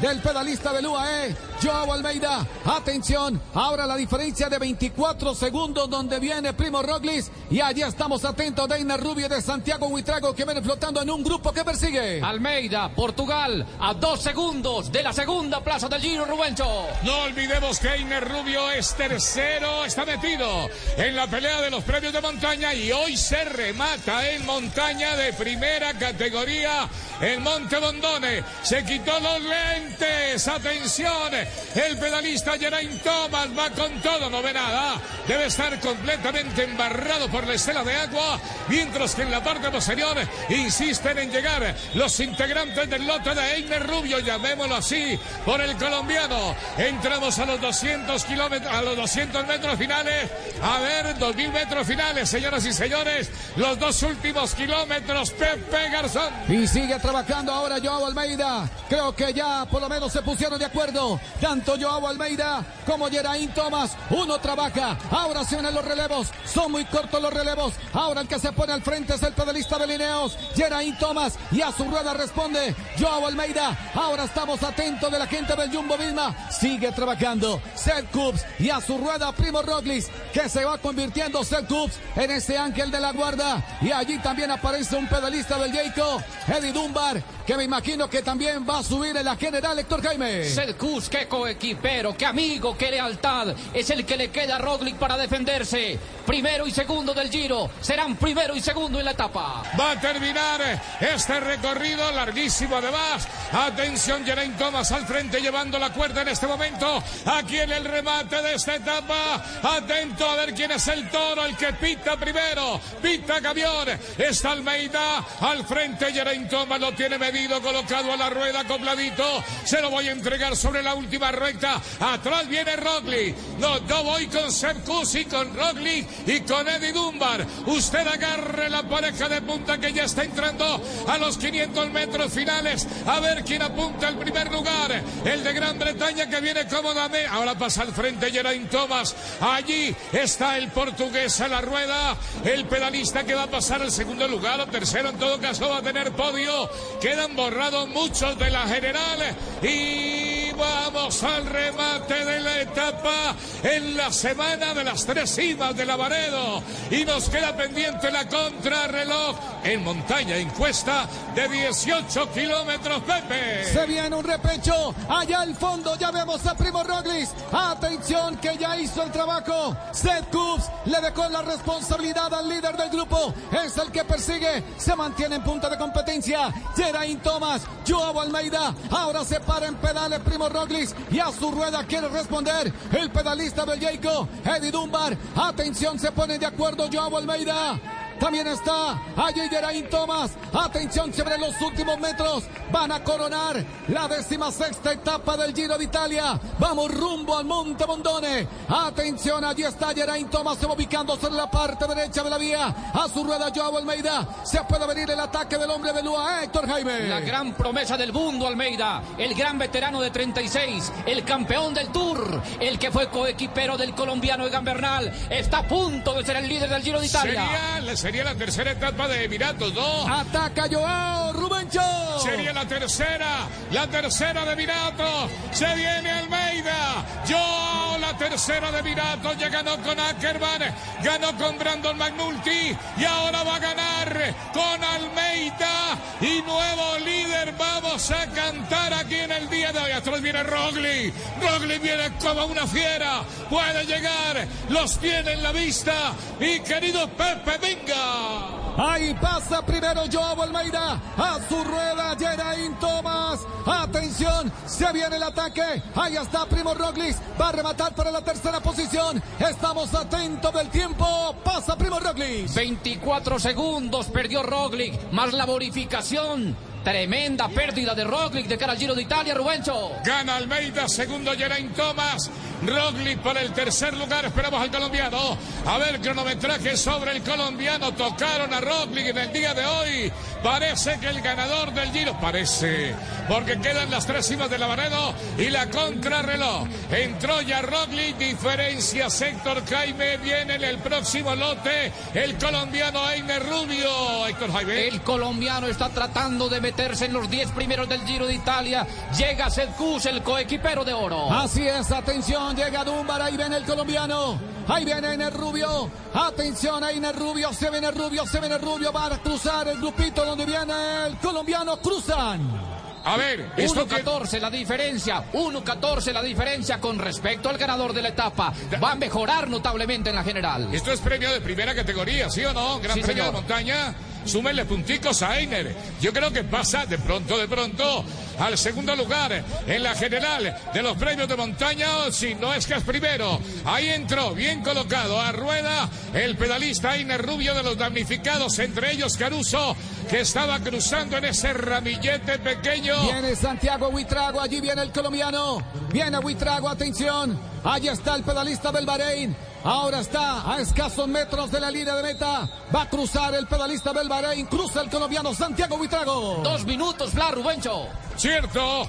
del 0.01 0.19
pedalista 0.21 0.73
del 0.73 0.87
UAE, 0.87 1.35
Joao 1.61 1.93
Almeida. 1.93 2.45
Atención, 2.65 3.41
ahora 3.53 3.85
la 3.85 3.97
diferencia 3.97 4.49
de 4.49 4.57
24 4.57 5.35
segundos 5.35 5.89
donde 5.89 6.19
viene 6.19 6.53
Primo 6.53 6.81
Roglis. 6.81 7.31
Y 7.49 7.61
allí 7.61 7.81
estamos 7.81 8.25
atentos 8.25 8.67
de 8.67 8.79
Ina 8.79 8.97
Rubio 8.97 9.29
de 9.29 9.41
Santiago 9.41 9.87
Huitrago 9.87 10.33
que 10.33 10.45
viene 10.45 10.61
flotando 10.61 11.01
en 11.01 11.09
un 11.09 11.23
grupo 11.23 11.51
que 11.51 11.63
persigue. 11.63 12.21
Almeida, 12.21 12.89
Portugal, 12.95 13.65
a 13.79 13.93
dos 13.93 14.21
segundos 14.21 14.91
de 14.91 15.03
la 15.03 15.13
segunda 15.13 15.61
plaza 15.61 15.87
del 15.87 16.01
Giro 16.01 16.25
Rubencho. 16.25 16.65
No 17.03 17.19
olvidemos 17.23 17.79
que 17.79 17.89
Einer 17.89 18.27
Rubio 18.27 18.69
es 18.71 18.93
tercero, 18.95 19.85
está 19.85 20.05
metido 20.05 20.69
en 20.97 21.15
la 21.15 21.27
pelea 21.27 21.61
de 21.61 21.69
los 21.69 21.83
premios 21.83 22.13
de 22.13 22.21
montaña 22.21 22.38
y 22.41 22.91
hoy 22.93 23.17
se 23.17 23.43
remata 23.43 24.29
en 24.29 24.45
montaña 24.45 25.17
de 25.17 25.33
primera 25.33 25.93
categoría 25.93 26.87
el 27.21 27.41
Monte 27.41 27.77
Bondone. 27.77 28.43
Se 28.63 28.83
quitó 28.85 29.19
los 29.19 29.41
lentes, 29.41 30.47
atención, 30.47 31.33
el 31.33 31.97
pedalista 31.97 32.57
Geraint 32.57 33.03
Thomas 33.03 33.49
va 33.57 33.69
con 33.71 33.91
todo, 34.01 34.29
no 34.29 34.41
ve 34.41 34.53
nada. 34.53 34.95
Debe 35.27 35.47
estar 35.47 35.77
completamente 35.81 36.63
embarrado 36.63 37.29
por 37.29 37.45
la 37.45 37.55
estela 37.55 37.83
de 37.83 37.93
agua, 37.93 38.39
mientras 38.69 39.15
que 39.15 39.23
en 39.23 39.31
la 39.31 39.43
parte 39.43 39.69
posterior 39.69 40.17
insisten 40.49 41.17
en 41.17 41.31
llegar 41.31 41.75
los 41.95 42.19
integrantes 42.21 42.89
del 42.89 43.05
lote 43.05 43.35
de 43.35 43.55
Einer 43.55 43.85
Rubio, 43.85 44.19
llamémoslo 44.19 44.75
así, 44.75 45.19
por 45.45 45.59
el 45.59 45.75
colombiano. 45.75 46.55
Entramos 46.77 47.37
a 47.39 47.45
los 47.45 47.59
200 47.59 48.23
kilómetros, 48.23 48.73
a 48.73 48.81
los 48.81 48.95
200 48.95 49.45
metros 49.45 49.77
finales. 49.77 50.29
A 50.61 50.79
ver, 50.79 51.17
2000 51.17 51.51
metros 51.51 51.85
finales, 51.85 52.28
señoras 52.29 52.63
y 52.65 52.71
señores, 52.71 53.29
los 53.55 53.79
dos 53.79 54.03
últimos 54.03 54.53
kilómetros, 54.53 55.31
Pepe 55.31 55.89
Garzón. 55.89 56.31
Y 56.47 56.67
sigue 56.67 56.99
trabajando 56.99 57.51
ahora 57.51 57.77
Joao 57.83 58.05
Almeida. 58.05 58.69
Creo 58.87 59.15
que 59.15 59.33
ya 59.33 59.65
por 59.65 59.81
lo 59.81 59.89
menos 59.89 60.13
se 60.13 60.21
pusieron 60.21 60.59
de 60.59 60.65
acuerdo. 60.65 61.19
Tanto 61.41 61.75
Joao 61.79 62.07
Almeida 62.07 62.63
como 62.85 63.09
Geraint 63.09 63.53
Thomas. 63.55 63.97
Uno 64.11 64.37
trabaja. 64.39 64.95
Ahora 65.09 65.43
se 65.43 65.55
unen 65.55 65.73
los 65.73 65.83
relevos. 65.83 66.27
Son 66.45 66.71
muy 66.71 66.85
cortos 66.85 67.19
los 67.19 67.33
relevos. 67.33 67.73
Ahora 67.93 68.21
el 68.21 68.27
que 68.27 68.37
se 68.37 68.51
pone 68.51 68.73
al 68.73 68.83
frente 68.83 69.15
es 69.15 69.23
el 69.23 69.33
pedalista 69.33 69.79
de 69.79 69.87
Lineos. 69.87 70.37
Geraint 70.55 70.99
Thomas. 70.99 71.33
Y 71.51 71.61
a 71.61 71.71
su 71.71 71.83
rueda 71.85 72.13
responde 72.13 72.75
Joao 72.99 73.25
Almeida. 73.25 73.75
Ahora 73.95 74.25
estamos 74.25 74.61
atentos 74.61 75.11
de 75.11 75.17
la 75.17 75.25
gente 75.25 75.55
del 75.55 75.75
Jumbo 75.75 75.97
Visma. 75.97 76.51
Sigue 76.51 76.91
trabajando 76.91 77.59
Seth 77.73 78.11
Coops. 78.11 78.45
Y 78.59 78.69
a 78.69 78.79
su 78.81 78.99
rueda 78.99 79.31
Primo 79.31 79.63
Roglis. 79.63 80.09
Que 80.31 80.47
se 80.47 80.63
va 80.63 80.77
convirtiendo 80.77 81.43
Seth 81.43 81.67
Coops 81.67 81.97
en 82.19 82.31
ese 82.31 82.57
ángel 82.57 82.91
de 82.91 82.99
la 82.99 83.11
guarda. 83.13 83.63
Y 83.81 83.91
allí 83.91 84.17
también 84.19 84.51
aparece 84.51 84.95
un 84.95 85.07
pedalista 85.07 85.57
del 85.57 85.71
Jayco. 85.71 86.21
Eddie 86.47 86.73
Dunbar. 86.73 87.21
Que 87.49 87.57
me 87.57 87.63
imagino 87.63 88.07
que 88.07 88.21
también 88.21 88.63
va 88.63 88.77
a 88.77 88.83
subir 88.83 89.17
en 89.17 89.25
la 89.25 89.35
general 89.35 89.79
Héctor 89.79 90.03
Jaime. 90.03 90.43
Coops, 90.77 91.09
qué 91.09 91.27
coequipero, 91.27 92.15
qué 92.15 92.27
amigo, 92.27 92.77
qué 92.77 92.91
lealtad. 92.91 93.55
Es 93.73 93.89
el 93.89 94.05
que 94.05 94.17
le 94.17 94.29
queda 94.29 94.57
a 94.57 94.59
Roglic 94.59 94.97
para 94.97 95.17
defenderse. 95.17 95.97
Primero 96.27 96.67
y 96.67 96.71
segundo 96.71 97.11
del 97.11 97.31
Giro. 97.31 97.71
Serán 97.81 98.17
primero 98.17 98.55
y 98.55 98.61
segundo 98.61 98.99
en 98.99 99.05
la 99.05 99.11
etapa. 99.13 99.63
Va 99.79 99.91
a 99.93 99.99
terminar 99.99 100.61
este 101.01 101.39
recorrido 101.39 102.11
larguísimo 102.11 102.75
además. 102.75 103.27
Atención, 103.51 104.23
Geraint 104.23 104.55
Thomas 104.55 104.91
al 104.91 105.07
frente 105.07 105.41
llevando 105.41 105.79
la 105.79 105.91
cuerda 105.91 106.21
en 106.21 106.27
este 106.27 106.45
momento. 106.45 107.03
Aquí 107.25 107.57
en 107.57 107.71
el 107.71 107.83
remate 107.83 108.43
de 108.43 108.53
esta 108.53 108.75
etapa. 108.75 109.43
Atento 109.63 110.29
a 110.29 110.35
ver 110.35 110.53
quién 110.53 110.69
es 110.69 110.87
el 110.87 111.09
toro, 111.09 111.45
el 111.45 111.57
que 111.57 111.73
pita 111.73 112.15
primero. 112.15 112.79
Pita 113.01 113.41
camión. 113.41 113.89
Está 114.19 114.51
Almeida 114.51 115.25
al 115.39 115.65
frente. 115.65 116.13
Geraint 116.13 116.47
Thomas 116.47 116.79
lo 116.79 116.91
tiene 116.91 117.17
colocado 117.47 118.11
a 118.11 118.17
la 118.17 118.29
rueda, 118.29 118.61
acopladito. 118.61 119.43
Se 119.63 119.81
lo 119.81 119.89
voy 119.89 120.07
a 120.07 120.11
entregar 120.11 120.55
sobre 120.55 120.83
la 120.83 120.93
última 120.93 121.31
recta. 121.31 121.81
Atrás 121.99 122.47
viene 122.47 122.75
Roglic. 122.75 123.35
No, 123.59 123.79
no 123.79 124.03
voy 124.03 124.27
con 124.27 124.51
Seb 124.51 124.77
y 125.13 125.25
con 125.25 125.55
Roglic 125.55 126.07
y 126.27 126.41
con 126.41 126.67
Eddie 126.67 126.91
Dunbar. 126.91 127.45
Usted 127.67 128.05
agarre 128.07 128.69
la 128.69 128.83
pareja 128.83 129.29
de 129.29 129.41
punta 129.41 129.77
que 129.77 129.93
ya 129.93 130.03
está 130.03 130.23
entrando 130.23 130.81
a 131.07 131.17
los 131.17 131.37
500 131.37 131.91
metros 131.91 132.33
finales. 132.33 132.87
A 133.05 133.19
ver 133.19 133.43
quién 133.43 133.61
apunta 133.61 134.07
al 134.07 134.17
primer 134.17 134.51
lugar. 134.51 135.01
El 135.23 135.43
de 135.43 135.53
Gran 135.53 135.79
Bretaña 135.79 136.29
que 136.29 136.41
viene 136.41 136.67
cómodamente. 136.67 137.27
Ahora 137.27 137.55
pasa 137.55 137.83
al 137.83 137.93
frente 137.93 138.31
Geraint 138.31 138.69
Thomas. 138.69 139.15
Allí 139.39 139.95
está 140.11 140.57
el 140.57 140.69
portugués 140.69 141.39
a 141.41 141.47
la 141.47 141.61
rueda. 141.61 142.17
El 142.43 142.65
pedalista 142.65 143.23
que 143.23 143.35
va 143.35 143.43
a 143.43 143.47
pasar 143.47 143.81
al 143.81 143.91
segundo 143.91 144.27
lugar 144.27 144.59
o 144.59 144.67
tercero 144.67 145.09
en 145.09 145.17
todo 145.17 145.39
caso 145.39 145.69
va 145.69 145.77
a 145.77 145.81
tener 145.81 146.11
podio. 146.11 146.69
Quedan 147.01 147.28
borrados 147.35 147.87
muchos 147.89 148.37
de 148.37 148.49
la 148.49 148.67
general. 148.67 149.35
Y 149.61 150.51
vamos 150.53 151.23
al 151.23 151.45
remate 151.45 152.25
de 152.25 152.39
la 152.41 152.61
etapa 152.61 153.35
en 153.63 153.95
la 153.95 154.11
semana 154.11 154.73
de 154.73 154.83
las 154.83 155.05
tres 155.05 155.29
cimas 155.35 155.75
de 155.75 155.85
Lavaredo. 155.85 156.61
Y 156.91 157.05
nos 157.05 157.29
queda 157.29 157.55
pendiente 157.55 158.11
la 158.11 158.27
contrarreloj 158.27 159.37
en 159.63 159.83
montaña 159.83 160.37
encuesta 160.37 161.07
de 161.35 161.47
18 161.47 162.31
kilómetros, 162.31 163.01
Pepe. 163.03 163.65
Se 163.65 163.85
viene 163.85 164.15
un 164.15 164.23
repecho. 164.23 164.93
Allá 165.09 165.41
al 165.41 165.55
fondo 165.55 165.95
ya 165.97 166.11
vemos 166.11 166.45
a 166.45 166.55
Primo 166.55 166.83
Roglis. 166.83 167.29
Atención 167.51 168.37
que 168.37 168.57
ya 168.57 168.77
hizo 168.77 169.03
el 169.03 169.11
trabajo. 169.11 169.75
Seth 169.91 170.29
Coops 170.31 170.65
le 170.85 171.01
dejó 171.01 171.29
la 171.29 171.41
responsabilidad 171.41 172.33
al 172.33 172.49
líder 172.49 172.75
del 172.75 172.89
grupo. 172.89 173.33
Es 173.51 173.77
el 173.77 173.91
que 173.91 174.03
persigue. 174.03 174.63
Se 174.77 174.95
mantiene 174.95 175.35
en 175.35 175.43
punta 175.43 175.69
de 175.69 175.77
competencia. 175.77 176.53
Geraint 176.75 177.18
Thomas, 177.19 177.65
Joao 177.87 178.19
Almeida. 178.19 178.73
Ahora 178.89 179.23
se 179.23 179.39
para 179.39 179.67
en 179.67 179.75
pedales 179.75 180.19
Primo 180.19 180.49
Roglis. 180.49 180.95
Y 181.11 181.19
a 181.19 181.31
su 181.31 181.51
rueda 181.51 181.83
quiere 181.85 182.07
responder 182.09 182.71
el 182.91 183.11
pedalista 183.11 183.65
del 183.65 183.79
Jayco, 183.79 184.27
Eddie 184.43 184.71
Dunbar. 184.71 185.17
Atención, 185.35 185.99
se 185.99 186.11
pone 186.11 186.37
de 186.37 186.45
acuerdo 186.45 186.89
Joao 186.91 187.17
Almeida. 187.17 187.79
También 188.19 188.47
está 188.47 189.01
allí 189.15 189.41
Geraint 189.49 189.89
Thomas. 189.89 190.31
Atención 190.53 191.13
sobre 191.13 191.37
los 191.37 191.59
últimos 191.61 191.99
metros. 191.99 192.43
Van 192.71 192.91
a 192.91 193.03
coronar 193.03 193.63
la 193.87 194.07
décima 194.07 194.51
sexta 194.51 194.93
etapa 194.93 195.37
del 195.37 195.55
Giro 195.55 195.77
de 195.77 195.85
Italia. 195.85 196.39
Vamos 196.59 196.93
rumbo 196.93 197.37
al 197.37 197.45
Monte 197.45 197.85
Bondone. 197.85 198.47
Atención, 198.67 199.43
allí 199.43 199.63
está 199.63 199.93
Geraint 199.93 200.29
Thomas. 200.29 200.57
Se 200.57 200.67
va 200.67 200.73
ubicándose 200.73 201.27
en 201.27 201.37
la 201.37 201.49
parte 201.49 201.87
derecha 201.87 202.23
de 202.23 202.29
la 202.29 202.37
vía. 202.37 202.75
A 202.93 203.07
su 203.07 203.23
rueda 203.23 203.51
Joao 203.55 203.77
Almeida. 203.77 204.27
Se 204.43 204.61
puede 204.63 204.85
venir 204.85 205.09
el 205.09 205.19
ataque 205.19 205.57
del 205.57 205.69
hombre 205.69 205.93
de 205.93 206.03
Lua, 206.03 206.43
Héctor 206.43 206.67
Jaime. 206.67 207.07
La 207.07 207.21
gran 207.21 207.53
promesa 207.53 207.97
del 207.97 208.11
mundo, 208.11 208.47
Almeida. 208.47 209.01
El 209.17 209.33
gran 209.33 209.57
veterano 209.57 210.01
de 210.01 210.11
36. 210.11 210.91
El 211.05 211.23
campeón 211.23 211.73
del 211.73 211.89
Tour. 211.89 212.41
El 212.59 212.77
que 212.77 212.91
fue 212.91 213.09
coequipero 213.09 213.77
del 213.77 213.95
colombiano 213.95 214.45
Egan 214.45 214.65
Bernal. 214.65 215.11
Está 215.29 215.59
a 215.59 215.67
punto 215.67 216.13
de 216.13 216.25
ser 216.25 216.35
el 216.35 216.47
líder 216.47 216.69
del 216.69 216.81
Giro 216.81 216.99
de 216.99 217.07
Italia. 217.07 217.47
Sería, 217.47 217.93
sería 218.09 218.23
la 218.23 218.33
tercera 218.33 218.71
etapa 218.71 219.07
de 219.07 219.25
Emiratos, 219.25 219.71
¿no? 219.75 220.11
Ataca 220.11 220.67
Joao 220.67 221.31
Rubencho. 221.31 221.79
Sería 222.23 222.51
la 222.53 222.65
tercera, 222.65 223.47
la 223.71 223.85
tercera 223.85 224.45
de 224.45 224.53
Emiratos. 224.53 225.29
Se 225.51 225.67
viene 225.75 226.09
Almeida. 226.09 227.05
Joao, 227.27 227.88
tercera 228.17 228.71
de 228.71 228.79
Emiratos. 228.79 229.37
Ya 229.37 229.49
ganó 229.49 229.77
con 229.77 229.99
Ackerman, 229.99 230.61
ganó 231.03 231.37
con 231.37 231.57
Brandon 231.57 231.97
McNulty 231.97 232.77
y 232.97 233.05
ahora 233.05 233.43
va 233.43 233.55
a 233.55 233.59
ganar 233.59 234.35
con 234.53 234.83
Almeida. 234.83 235.97
Y 236.21 236.41
nuevo 236.41 236.97
líder, 237.05 237.53
vamos 237.57 238.11
a 238.11 238.25
cantar 238.27 238.93
aquí 238.93 239.15
en 239.15 239.31
el 239.31 239.49
día 239.49 239.71
de 239.71 239.79
hoy. 239.79 239.91
Atrás 239.91 240.21
viene 240.21 240.43
Rogli. 240.43 241.13
Rogli 241.41 241.79
viene 241.79 242.11
como 242.21 242.45
una 242.45 242.67
fiera. 242.67 243.23
Puede 243.49 243.85
llegar, 243.85 244.47
los 244.69 244.97
tiene 244.99 245.33
en 245.33 245.43
la 245.43 245.51
vista. 245.51 246.13
Y 246.39 246.59
querido 246.59 247.07
Pepe, 247.09 247.57
venga. 247.57 248.59
Ahí 248.77 249.13
pasa 249.15 249.61
primero 249.65 250.03
Joao 250.11 250.41
Almeida. 250.41 251.01
A 251.17 251.39
su 251.49 251.63
rueda 251.63 252.15
Geraint 252.17 252.79
Thomas. 252.79 253.41
Atención, 253.65 254.51
se 254.65 254.91
viene 254.93 255.17
el 255.17 255.23
ataque. 255.23 255.83
Ahí 255.95 256.15
está 256.15 256.45
Primo 256.45 256.73
Roglic. 256.73 257.17
Va 257.39 257.49
a 257.49 257.51
rematar 257.51 257.93
para 257.93 258.08
la 258.11 258.21
tercera 258.21 258.59
posición. 258.59 259.21
Estamos 259.39 259.93
atentos 259.93 260.53
del 260.53 260.69
tiempo. 260.69 261.35
Pasa 261.43 261.77
Primo 261.77 261.99
Roglic. 261.99 262.53
24 262.53 263.39
segundos 263.39 264.07
perdió 264.07 264.43
Roglic. 264.43 265.11
Más 265.11 265.33
la 265.33 265.45
bonificación 265.45 266.55
Tremenda 266.83 267.49
pérdida 267.49 267.93
de 267.93 268.03
Roglic 268.03 268.47
de 268.47 268.57
cara 268.57 268.71
al 268.71 268.77
Giro 268.77 268.95
de 268.95 269.01
Italia, 269.01 269.33
Rubencho. 269.33 269.91
Gana 270.03 270.37
Almeida, 270.37 270.87
segundo 270.87 271.33
Geraint 271.35 271.75
Thomas. 271.75 272.31
Roglic 272.65 273.19
por 273.19 273.37
el 273.37 273.51
tercer 273.53 273.95
lugar. 273.95 274.25
Esperamos 274.25 274.61
al 274.61 274.71
colombiano. 274.71 275.37
A 275.65 275.77
ver, 275.77 275.99
cronometraje 275.99 276.77
sobre 276.77 277.11
el 277.11 277.21
colombiano. 277.21 277.93
Tocaron 277.93 278.53
a 278.53 278.61
Roglic 278.61 279.07
en 279.07 279.17
el 279.17 279.33
día 279.33 279.53
de 279.53 279.65
hoy. 279.65 280.11
Parece 280.43 280.99
que 280.99 281.07
el 281.07 281.21
ganador 281.21 281.73
del 281.73 281.91
Giro, 281.91 282.17
parece, 282.19 282.95
porque 283.27 283.59
quedan 283.59 283.91
las 283.91 284.05
tres 284.05 284.25
cimas 284.25 284.49
de 284.49 284.57
Lavaredo 284.57 285.13
y 285.37 285.49
la 285.49 285.69
contrarreloj. 285.69 286.67
Entró 286.91 287.41
ya 287.41 287.61
Roglic, 287.61 288.17
diferencia 288.17 289.09
sector 289.09 289.65
Jaime. 289.67 290.17
Viene 290.17 290.55
en 290.55 290.63
el 290.63 290.77
próximo 290.77 291.35
lote 291.35 291.91
el 292.13 292.37
colombiano 292.37 293.09
Einer 293.09 293.43
Rubio. 293.45 294.27
Héctor 294.27 294.51
Jaime. 294.53 294.87
El 294.87 295.01
colombiano 295.01 295.67
está 295.67 295.89
tratando 295.89 296.47
de 296.47 296.68
meterse 296.69 297.05
en 297.05 297.13
los 297.13 297.29
10 297.29 297.51
primeros 297.51 297.89
del 297.89 298.01
Giro 298.05 298.27
de 298.27 298.33
Italia. 298.35 298.85
Llega 299.17 299.49
Seth 299.49 299.75
Kuss, 299.75 300.05
el 300.05 300.21
coequipero 300.21 300.85
de 300.85 300.93
oro. 300.93 301.31
Así 301.31 301.67
es, 301.67 301.91
atención, 301.91 302.55
llega 302.55 302.83
Dumbar, 302.83 303.21
ahí 303.21 303.35
viene 303.35 303.57
el 303.57 303.63
colombiano. 303.65 304.39
Ahí 304.67 304.85
viene 304.85 305.13
Einer 305.13 305.33
Rubio. 305.33 305.89
Atención, 306.13 306.83
Einer 306.83 307.15
Rubio, 307.15 307.51
se 307.53 307.71
viene 307.71 307.89
Rubio, 307.91 308.25
se 308.27 308.39
viene 308.39 308.57
Rubio. 308.59 308.91
Va 308.93 309.07
a 309.07 309.17
cruzar 309.17 309.67
el 309.67 309.77
grupito 309.79 310.23
donde 310.23 310.45
viene 310.45 311.07
el 311.07 311.17
colombiano. 311.17 311.77
Cruzan. 311.77 312.69
A 313.05 313.15
ver, 313.17 313.49
esto 313.57 313.87
1-14 313.87 314.39
la 314.39 314.49
diferencia, 314.51 315.23
1-14 315.31 316.11
la 316.11 316.21
diferencia 316.21 316.79
con 316.81 316.99
respecto 316.99 317.49
al 317.49 317.57
ganador 317.57 317.93
de 317.93 318.01
la 318.03 318.09
etapa. 318.09 318.53
Va 318.83 318.91
a 318.91 318.95
mejorar 318.95 319.49
notablemente 319.49 320.09
en 320.09 320.17
la 320.17 320.23
general. 320.23 320.67
Esto 320.73 320.91
es 320.91 320.99
premio 320.99 321.31
de 321.31 321.39
primera 321.41 321.73
categoría, 321.73 322.29
¿sí 322.29 322.43
o 322.43 322.53
no? 322.53 322.79
Gran 322.79 322.95
Sí, 322.97 323.01
premio 323.01 323.23
señor. 323.23 323.35
de 323.35 323.41
montaña. 323.41 323.95
Súmenle 324.25 324.65
punticos 324.65 325.21
a 325.23 325.39
Einer. 325.39 325.75
Yo 326.01 326.13
creo 326.13 326.31
que 326.31 326.43
pasa 326.43 326.85
de 326.85 326.97
pronto, 326.97 327.37
de 327.37 327.47
pronto, 327.47 328.03
al 328.39 328.57
segundo 328.57 328.95
lugar 328.95 329.43
en 329.67 329.83
la 329.83 329.95
general 329.95 330.55
de 330.73 330.81
los 330.81 330.97
premios 330.97 331.27
de 331.27 331.35
montaña. 331.35 331.97
o 331.99 332.11
Si 332.11 332.35
no 332.35 332.53
es 332.53 332.67
que 332.67 332.75
es 332.75 332.83
primero. 332.83 333.39
Ahí 333.65 333.89
entró, 333.89 334.33
bien 334.33 334.61
colocado 334.61 335.19
a 335.19 335.31
rueda, 335.31 335.89
el 336.13 336.37
pedalista 336.37 336.95
Einer 336.95 337.21
Rubio 337.21 337.53
de 337.53 337.63
los 337.63 337.77
damnificados, 337.77 338.57
entre 338.59 338.91
ellos 338.93 339.17
Caruso, 339.17 339.75
que 340.09 340.21
estaba 340.21 340.59
cruzando 340.59 341.17
en 341.17 341.25
ese 341.25 341.53
ramillete 341.53 342.39
pequeño. 342.39 343.01
Viene 343.03 343.35
Santiago 343.35 343.89
Huitrago, 343.89 344.41
allí 344.41 344.61
viene 344.61 344.81
el 344.81 344.91
colombiano. 344.91 345.61
Viene 345.91 346.17
Huitrago, 346.19 346.69
atención. 346.69 347.39
Allí 347.63 347.89
está 347.89 348.15
el 348.15 348.23
pedalista 348.23 348.71
del 348.71 348.85
Bahrein. 348.85 349.35
Ahora 349.63 349.99
está 349.99 350.49
a 350.53 350.61
escasos 350.61 351.07
metros 351.07 351.51
de 351.51 351.59
la 351.59 351.69
línea 351.69 351.95
de 351.95 352.03
meta. 352.03 352.49
Va 352.73 352.83
a 352.83 352.89
cruzar 352.89 353.35
el 353.35 353.45
pedalista 353.45 353.91
del 353.91 354.07
Bahrein. 354.07 354.45
Cruza 354.45 354.81
el 354.81 354.89
colombiano 354.89 355.33
Santiago 355.33 355.75
Huitrago. 355.75 356.41
Dos 356.43 356.65
minutos, 356.65 357.11
Fla 357.11 357.31
Rubencho. 357.31 357.87
Cierto, 358.15 358.87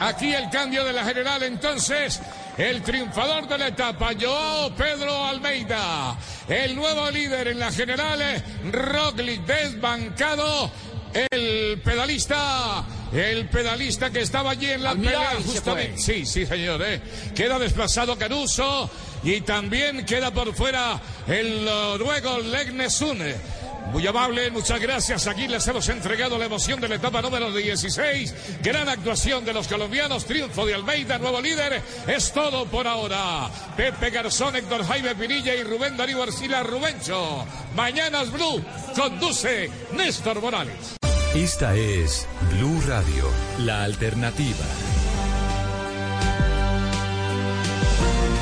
aquí 0.00 0.34
el 0.34 0.50
cambio 0.50 0.84
de 0.84 0.92
la 0.92 1.04
general 1.04 1.42
entonces. 1.42 2.20
El 2.58 2.82
triunfador 2.82 3.46
de 3.48 3.58
la 3.58 3.68
etapa, 3.68 4.10
Joao 4.18 4.74
Pedro 4.74 5.24
Almeida. 5.26 6.16
El 6.48 6.74
nuevo 6.76 7.10
líder 7.10 7.48
en 7.48 7.58
la 7.58 7.70
general, 7.72 8.20
Roglic 8.72 9.42
desbancado. 9.46 10.70
El 11.30 11.80
pedalista, 11.82 12.84
el 13.12 13.48
pedalista 13.48 14.10
que 14.10 14.20
estaba 14.20 14.50
allí 14.50 14.70
en 14.70 14.82
la 14.82 14.90
Almiral 14.90 15.36
pelea 15.36 15.46
justamente. 15.46 15.98
Sí, 15.98 16.26
sí, 16.26 16.44
señor. 16.44 16.82
eh. 16.82 17.00
Queda 17.34 17.58
desplazado 17.58 18.18
Caruso 18.18 18.90
y 19.26 19.40
también 19.40 20.06
queda 20.06 20.30
por 20.30 20.54
fuera 20.54 21.00
el 21.26 21.64
noruego 21.64 22.38
Legnesun. 22.38 23.18
Muy 23.92 24.06
amable, 24.06 24.50
muchas 24.52 24.80
gracias. 24.80 25.26
Aquí 25.26 25.48
les 25.48 25.66
hemos 25.66 25.88
entregado 25.88 26.38
la 26.38 26.44
emoción 26.44 26.80
de 26.80 26.88
la 26.88 26.94
etapa 26.94 27.20
número 27.22 27.52
16. 27.52 28.34
Gran 28.62 28.88
actuación 28.88 29.44
de 29.44 29.52
los 29.52 29.66
colombianos, 29.66 30.26
triunfo 30.26 30.64
de 30.64 30.74
Almeida, 30.74 31.18
nuevo 31.18 31.40
líder. 31.40 31.82
Es 32.06 32.32
todo 32.32 32.66
por 32.66 32.86
ahora. 32.86 33.50
Pepe 33.76 34.10
Garzón, 34.10 34.54
Héctor 34.54 34.84
Jaime 34.86 35.16
Pinilla 35.16 35.54
y 35.54 35.64
Rubén 35.64 35.96
Darío 35.96 36.22
Arcila 36.22 36.62
Rubencho. 36.62 37.44
Mañanas 37.74 38.30
Blue 38.30 38.64
conduce 38.94 39.70
Néstor 39.92 40.40
Morales. 40.40 40.96
Esta 41.34 41.74
es 41.74 42.28
Blue 42.52 42.80
Radio, 42.86 43.28
la 43.58 43.82
alternativa. 43.82 44.95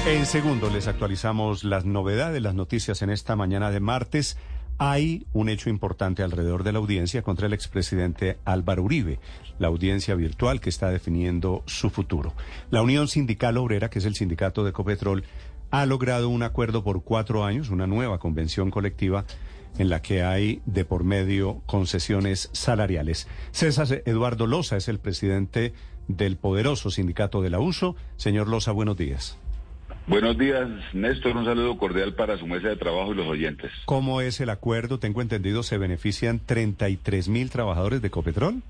En 0.07 0.27
segundo 0.27 0.69
les 0.69 0.87
actualizamos 0.87 1.65
las 1.65 1.87
novedades, 1.87 2.43
las 2.43 2.55
noticias 2.55 3.01
en 3.01 3.09
esta 3.09 3.37
mañana 3.37 3.71
de 3.71 3.81
martes. 3.81 4.37
Hay 4.77 5.27
un 5.33 5.49
hecho 5.49 5.71
importante 5.71 6.23
alrededor 6.23 6.63
de 6.63 6.73
la 6.73 6.79
audiencia 6.79 7.23
contra 7.23 7.47
el 7.47 7.55
expresidente 7.55 8.37
Álvaro 8.45 8.83
Uribe, 8.83 9.19
la 9.59 9.69
audiencia 9.69 10.15
virtual 10.15 10.61
que 10.61 10.69
está 10.69 10.91
definiendo 10.91 11.63
su 11.65 11.89
futuro. 11.89 12.35
La 12.71 12.83
Unión 12.83 13.09
Sindical 13.09 13.57
Obrera, 13.57 13.89
que 13.89 13.99
es 13.99 14.05
el 14.05 14.15
sindicato 14.15 14.63
de 14.63 14.73
Copetrol, 14.73 15.25
ha 15.71 15.87
logrado 15.87 16.29
un 16.29 16.43
acuerdo 16.43 16.85
por 16.85 17.03
cuatro 17.03 17.43
años, 17.43 17.71
una 17.71 17.87
nueva 17.87 18.19
convención 18.19 18.71
colectiva 18.71 19.25
en 19.79 19.89
la 19.89 20.03
que 20.03 20.23
hay 20.23 20.61
de 20.67 20.85
por 20.85 21.03
medio 21.05 21.63
concesiones 21.65 22.51
salariales. 22.53 23.27
César 23.53 24.03
Eduardo 24.05 24.47
Loza 24.47 24.77
es 24.77 24.89
el 24.89 24.99
presidente 24.99 25.73
del 26.09 26.37
poderoso 26.37 26.91
sindicato 26.91 27.41
de 27.41 27.49
la 27.49 27.59
USO. 27.59 27.97
Señor 28.17 28.49
Loza, 28.49 28.71
buenos 28.71 28.99
días. 28.99 29.39
Buenos 30.07 30.37
días, 30.37 30.69
Néstor. 30.93 31.35
Un 31.35 31.47
saludo 31.47 31.79
cordial 31.79 32.15
para 32.15 32.37
su 32.37 32.47
mesa 32.47 32.69
de 32.69 32.77
trabajo 32.77 33.13
y 33.13 33.17
los 33.17 33.27
oyentes. 33.27 33.73
¿Cómo 33.87 34.21
es 34.21 34.39
el 34.41 34.51
acuerdo? 34.51 34.99
Tengo 34.99 35.23
entendido, 35.23 35.63
se 35.63 35.79
benefician 35.79 36.41
33 36.45 37.29
mil 37.29 37.49
trabajadores 37.49 38.03
de 38.03 38.11
Copetrol. 38.11 38.63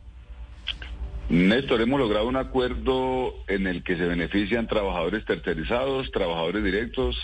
Néstor, 1.28 1.80
hemos 1.80 1.98
logrado 1.98 2.28
un 2.28 2.36
acuerdo 2.36 3.34
en 3.48 3.66
el 3.66 3.82
que 3.82 3.96
se 3.96 4.06
benefician 4.06 4.68
trabajadores 4.68 5.24
tercerizados, 5.24 6.10
trabajadores 6.12 6.62
directos, 6.62 7.16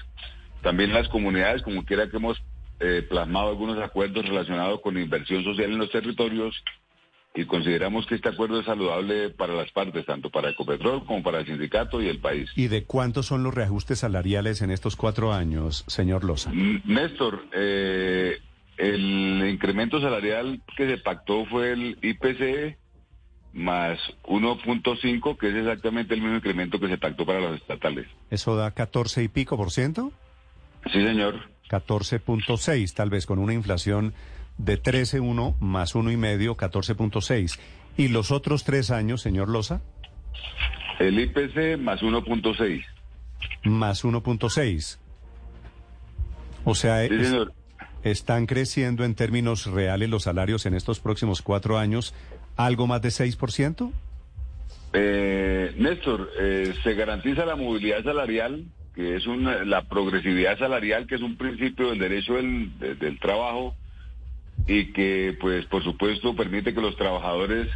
también 0.63 0.93
las 0.93 1.09
comunidades, 1.09 1.63
como 1.63 1.85
quiera 1.85 2.09
que 2.09 2.17
hemos 2.17 2.43
eh, 2.81 3.07
plasmado 3.09 3.51
algunos 3.51 3.79
acuerdos 3.79 4.27
relacionados 4.27 4.81
con 4.81 4.99
inversión 4.99 5.45
social 5.45 5.71
en 5.71 5.79
los 5.79 5.91
territorios 5.93 6.65
y 7.35 7.45
consideramos 7.45 8.07
que 8.07 8.17
este 8.17 8.29
acuerdo 8.29 8.61
es 8.61 8.67
saludable 8.67 9.31
para 9.31 9.55
las 9.55 9.71
partes, 9.71 10.05
tanto 10.05 10.31
para 10.31 10.51
Ecopetrol 10.51 11.05
como 11.07 11.23
para 11.23 11.41
el 11.41 11.47
sindicato 11.47 12.03
y 12.03 12.09
el 12.09 12.19
país. 12.19 12.51
¿Y 12.57 12.69
de 12.69 12.85
cuántos 12.85 13.27
son 13.27 13.43
los 13.43 13.55
reajustes 13.55 14.01
salariales 14.01 14.63
en 14.63 14.71
estos 14.71 14.97
cuatro 14.97 15.33
años, 15.33 15.85
señor 15.87 16.25
Loza? 16.25 16.51
Mm, 16.53 16.83
Néstor, 16.87 17.45
eh, 17.53 18.39
el 18.77 19.49
incremento 19.49 20.01
salarial 20.01 20.61
que 20.77 20.89
se 20.89 20.99
pactó 20.99 21.47
fue 21.47 21.73
el 21.73 21.99
IPC 22.03 22.79
más 23.53 23.99
1.5, 24.25 25.37
que 25.37 25.49
es 25.49 25.55
exactamente 25.55 26.15
el 26.15 26.23
mismo 26.23 26.37
incremento 26.37 26.79
que 26.81 26.89
se 26.89 26.99
pactó 26.99 27.27
para 27.27 27.41
los 27.41 27.61
estatales. 27.61 28.07
¿Eso 28.31 28.57
da 28.57 28.71
14 28.73 29.23
y 29.23 29.29
pico 29.29 29.57
por 29.57 29.71
ciento? 29.71 30.13
Sí, 30.93 31.05
señor. 31.05 31.49
14.6, 31.69 32.95
tal 32.95 33.11
vez 33.11 33.27
con 33.27 33.39
una 33.39 33.53
inflación 33.53 34.15
de 34.65 34.81
13.1 34.83 35.57
más 35.61 35.95
uno 35.95 36.11
y 36.11 36.17
medio, 36.17 36.57
14.6. 36.57 37.59
¿Y 37.97 38.09
los 38.09 38.31
otros 38.31 38.65
tres 38.65 38.91
años, 38.91 39.21
señor 39.21 39.49
Loza? 39.49 39.81
El 40.99 41.19
IPC 41.19 41.79
más 41.79 42.03
1.6. 42.03 42.85
Más 43.65 44.05
1.6. 44.05 44.99
O 46.65 46.75
sea, 46.75 47.07
Sí, 47.07 47.15
es- 47.15 47.29
señor. 47.29 47.53
están 48.05 48.47
creciendo 48.47 49.05
en 49.05 49.15
términos 49.15 49.67
reales 49.67 50.09
los 50.11 50.25
salarios 50.25 50.67
en 50.67 50.75
estos 50.75 51.01
próximos 51.01 51.43
cuatro 51.43 51.79
años 51.79 52.15
algo 52.57 52.87
más 52.87 53.01
de 53.03 53.11
6%. 53.11 53.93
Eh, 54.93 55.73
Néstor, 55.79 56.31
eh, 56.39 56.75
se 56.83 56.95
garantiza 56.95 57.47
la 57.47 57.57
movilidad 57.57 58.03
salarial, 58.03 58.65
que 58.95 59.17
es 59.17 59.27
una, 59.27 59.65
la 59.65 59.83
progresividad 59.89 60.59
salarial, 60.59 61.07
que 61.07 61.15
es 61.15 61.23
un 61.23 61.37
principio 61.37 61.91
del 61.91 61.99
derecho 61.99 62.35
del, 62.35 62.77
de- 62.79 62.95
del 62.97 63.19
trabajo 63.21 63.75
y 64.67 64.93
que, 64.93 65.37
pues, 65.41 65.67
por 65.67 65.83
supuesto, 65.83 66.35
permite 66.35 66.75
que 66.75 66.81
los 66.81 66.97
trabajadores 66.97 67.69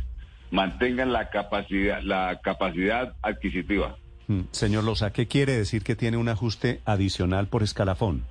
mantengan 0.51 1.13
la 1.13 1.31
capacidad, 1.31 2.03
la 2.03 2.41
capacidad 2.43 3.15
adquisitiva. 3.23 3.97
Mm, 4.29 4.43
Señor 4.53 4.85
Loza, 4.85 5.13
¿qué 5.13 5.27
quiere 5.27 5.53
decir 5.53 5.83
que 5.83 5.97
tiene 5.97 6.17
un 6.17 6.29
ajuste 6.29 6.81
adicional 6.85 7.49
por 7.49 7.63
escalafón? 7.63 8.25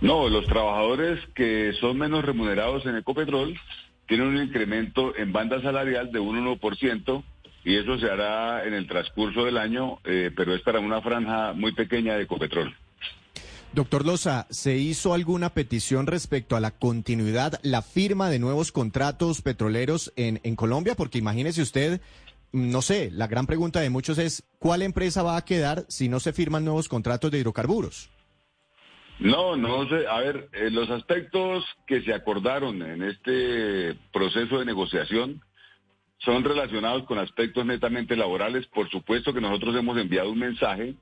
No, 0.00 0.28
los 0.28 0.46
trabajadores 0.46 1.18
que 1.34 1.72
son 1.80 1.98
menos 1.98 2.24
remunerados 2.24 2.86
en 2.86 2.96
Ecopetrol 2.96 3.58
tienen 4.06 4.28
un 4.28 4.36
incremento 4.36 5.16
en 5.16 5.32
banda 5.32 5.60
salarial 5.60 6.12
de 6.12 6.20
un 6.20 6.36
1% 6.46 7.24
y 7.64 7.76
eso 7.76 7.98
se 7.98 8.10
hará 8.10 8.64
en 8.64 8.74
el 8.74 8.86
transcurso 8.86 9.44
del 9.44 9.58
año, 9.58 9.98
eh, 10.04 10.30
pero 10.34 10.54
es 10.54 10.62
para 10.62 10.78
una 10.78 11.02
franja 11.02 11.52
muy 11.52 11.72
pequeña 11.72 12.14
de 12.14 12.22
Ecopetrol. 12.22 12.74
Doctor 13.72 14.06
Loza, 14.06 14.46
¿se 14.48 14.76
hizo 14.78 15.12
alguna 15.12 15.50
petición 15.50 16.06
respecto 16.06 16.56
a 16.56 16.60
la 16.60 16.70
continuidad, 16.70 17.60
la 17.62 17.82
firma 17.82 18.30
de 18.30 18.38
nuevos 18.38 18.72
contratos 18.72 19.42
petroleros 19.42 20.12
en, 20.16 20.56
Colombia? 20.56 20.94
Porque 20.94 21.18
imagínese 21.18 21.60
usted, 21.60 22.00
no 22.50 22.80
sé, 22.80 23.10
la 23.12 23.26
gran 23.26 23.46
pregunta 23.46 23.80
de 23.80 23.90
muchos 23.90 24.16
es, 24.18 24.42
¿cuál 24.58 24.80
empresa 24.80 25.22
va 25.22 25.36
a 25.36 25.44
quedar 25.44 25.84
si 25.88 26.08
no 26.08 26.18
se 26.18 26.32
firman 26.32 26.64
nuevos 26.64 26.88
contratos 26.88 27.30
de 27.30 27.40
hidrocarburos? 27.40 28.10
No, 29.20 29.56
no 29.56 29.86
sé. 29.88 30.06
A 30.06 30.18
ver, 30.20 30.48
eh, 30.52 30.70
los 30.70 30.88
aspectos 30.90 31.64
que 31.86 32.02
se 32.02 32.14
acordaron 32.14 32.80
en 32.82 33.02
este 33.02 33.94
proceso 34.12 34.60
de 34.60 34.64
negociación 34.64 35.42
son 36.18 36.42
relacionados 36.42 37.04
con 37.04 37.18
aspectos 37.18 37.66
netamente 37.66 38.16
laborales. 38.16 38.66
Por 38.68 38.88
supuesto 38.88 39.34
que 39.34 39.40
nosotros 39.40 39.76
hemos 39.76 39.98
enviado 39.98 40.30
un 40.32 40.38
mensaje 40.38 40.94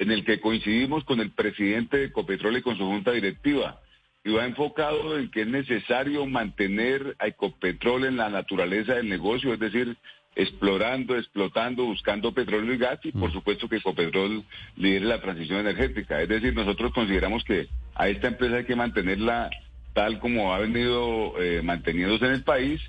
en 0.00 0.10
el 0.10 0.24
que 0.24 0.40
coincidimos 0.40 1.04
con 1.04 1.20
el 1.20 1.30
presidente 1.30 1.98
de 1.98 2.04
Ecopetrol 2.06 2.56
y 2.56 2.62
con 2.62 2.76
su 2.76 2.86
junta 2.86 3.12
directiva. 3.12 3.80
Y 4.24 4.32
va 4.32 4.46
enfocado 4.46 5.18
en 5.18 5.30
que 5.30 5.42
es 5.42 5.46
necesario 5.46 6.24
mantener 6.24 7.16
a 7.18 7.26
Ecopetrol 7.26 8.06
en 8.06 8.16
la 8.16 8.30
naturaleza 8.30 8.94
del 8.94 9.10
negocio, 9.10 9.52
es 9.52 9.60
decir, 9.60 9.96
explorando, 10.34 11.16
explotando, 11.16 11.84
buscando 11.84 12.32
petróleo 12.32 12.72
y 12.72 12.78
gas 12.78 12.98
y 13.04 13.12
por 13.12 13.30
supuesto 13.30 13.68
que 13.68 13.76
Ecopetrol 13.76 14.42
lidere 14.76 15.04
la 15.04 15.20
transición 15.20 15.60
energética. 15.60 16.22
Es 16.22 16.28
decir, 16.30 16.54
nosotros 16.54 16.92
consideramos 16.94 17.44
que 17.44 17.68
a 17.94 18.08
esta 18.08 18.28
empresa 18.28 18.56
hay 18.56 18.64
que 18.64 18.76
mantenerla 18.76 19.50
tal 19.92 20.18
como 20.18 20.54
ha 20.54 20.60
venido 20.60 21.34
eh, 21.38 21.60
manteniéndose 21.62 22.24
en 22.24 22.32
el 22.32 22.42
país 22.42 22.80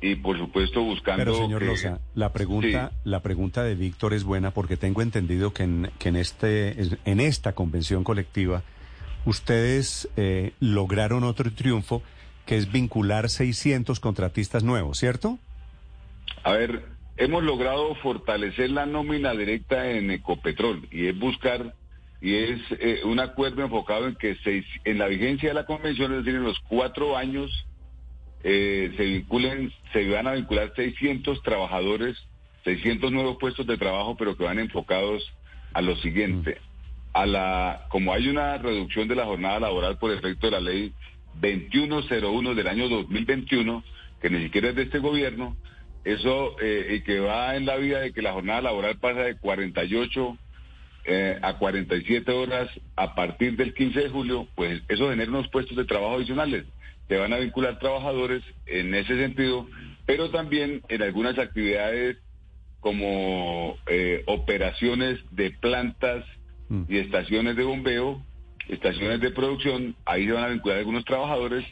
y 0.00 0.14
por 0.16 0.38
supuesto 0.38 0.82
buscando 0.82 1.24
Pero 1.24 1.34
señor 1.36 1.60
que- 1.60 1.66
Loza, 1.66 2.00
la 2.14 2.32
pregunta, 2.32 2.92
la 3.04 3.20
pregunta 3.22 3.64
de 3.64 3.74
Víctor 3.74 4.14
es 4.14 4.24
buena 4.24 4.50
porque 4.52 4.76
tengo 4.76 5.02
entendido 5.02 5.52
que 5.52 5.64
en, 5.64 5.90
que 5.98 6.08
en 6.10 6.16
este 6.16 6.76
en 7.04 7.20
esta 7.20 7.52
convención 7.54 8.04
colectiva 8.04 8.62
ustedes 9.24 10.08
eh, 10.16 10.52
lograron 10.60 11.24
otro 11.24 11.52
triunfo 11.52 12.02
que 12.46 12.56
es 12.56 12.70
vincular 12.72 13.28
600 13.28 14.00
contratistas 14.00 14.64
nuevos, 14.64 14.98
¿cierto? 14.98 15.38
A 16.44 16.52
ver, 16.52 16.86
hemos 17.16 17.42
logrado 17.42 17.94
fortalecer 17.96 18.70
la 18.70 18.86
nómina 18.86 19.32
directa 19.32 19.90
en 19.90 20.10
Ecopetrol 20.10 20.88
y 20.90 21.08
es 21.08 21.18
buscar 21.18 21.74
y 22.20 22.34
es 22.36 22.60
eh, 22.80 23.00
un 23.04 23.20
acuerdo 23.20 23.62
enfocado 23.62 24.06
en 24.08 24.14
que 24.16 24.36
seis- 24.42 24.64
en 24.84 24.98
la 24.98 25.06
vigencia 25.08 25.50
de 25.50 25.54
la 25.54 25.66
convención, 25.66 26.12
es 26.12 26.18
decir, 26.24 26.36
en 26.36 26.44
los 26.44 26.58
cuatro 26.68 27.16
años 27.16 27.50
eh, 28.44 28.92
se 28.96 29.04
vinculen, 29.04 29.72
se 29.92 30.08
van 30.08 30.26
a 30.26 30.32
vincular 30.32 30.72
600 30.74 31.42
trabajadores, 31.42 32.16
600 32.64 33.10
nuevos 33.12 33.36
puestos 33.38 33.66
de 33.66 33.76
trabajo, 33.76 34.16
pero 34.16 34.36
que 34.36 34.44
van 34.44 34.58
enfocados 34.58 35.22
a 35.72 35.82
lo 35.82 35.96
siguiente. 35.96 36.58
A 37.12 37.26
la, 37.26 37.86
como 37.88 38.12
hay 38.12 38.28
una 38.28 38.58
reducción 38.58 39.08
de 39.08 39.16
la 39.16 39.24
jornada 39.24 39.60
laboral 39.60 39.98
por 39.98 40.12
efecto 40.12 40.46
de 40.46 40.52
la 40.52 40.60
ley 40.60 40.92
2101 41.40 42.54
del 42.54 42.68
año 42.68 42.88
2021, 42.88 43.82
que 44.20 44.30
ni 44.30 44.42
siquiera 44.44 44.70
es 44.70 44.76
de 44.76 44.82
este 44.82 44.98
gobierno, 44.98 45.56
eso 46.04 46.56
eh, 46.60 46.96
y 46.96 47.00
que 47.02 47.20
va 47.20 47.56
en 47.56 47.66
la 47.66 47.76
vida 47.76 48.00
de 48.00 48.12
que 48.12 48.22
la 48.22 48.32
jornada 48.32 48.62
laboral 48.62 48.98
pasa 48.98 49.20
de 49.20 49.36
48 49.36 50.38
eh, 51.04 51.38
a 51.42 51.54
47 51.54 52.30
horas 52.32 52.68
a 52.96 53.14
partir 53.14 53.56
del 53.56 53.74
15 53.74 54.00
de 54.00 54.08
julio, 54.10 54.46
pues 54.54 54.82
eso 54.88 55.10
genera 55.10 55.30
unos 55.30 55.48
puestos 55.48 55.76
de 55.76 55.84
trabajo 55.84 56.16
adicionales. 56.16 56.64
Se 57.08 57.16
van 57.16 57.32
a 57.32 57.38
vincular 57.38 57.78
trabajadores 57.78 58.42
en 58.66 58.94
ese 58.94 59.16
sentido, 59.16 59.66
pero 60.06 60.30
también 60.30 60.82
en 60.88 61.02
algunas 61.02 61.38
actividades 61.38 62.18
como 62.80 63.76
eh, 63.86 64.22
operaciones 64.26 65.18
de 65.30 65.50
plantas 65.50 66.24
y 66.86 66.98
estaciones 66.98 67.56
de 67.56 67.64
bombeo, 67.64 68.22
estaciones 68.68 69.20
de 69.20 69.30
producción, 69.30 69.96
ahí 70.04 70.26
se 70.26 70.32
van 70.32 70.44
a 70.44 70.48
vincular 70.48 70.78
algunos 70.78 71.04
trabajadores, 71.06 71.64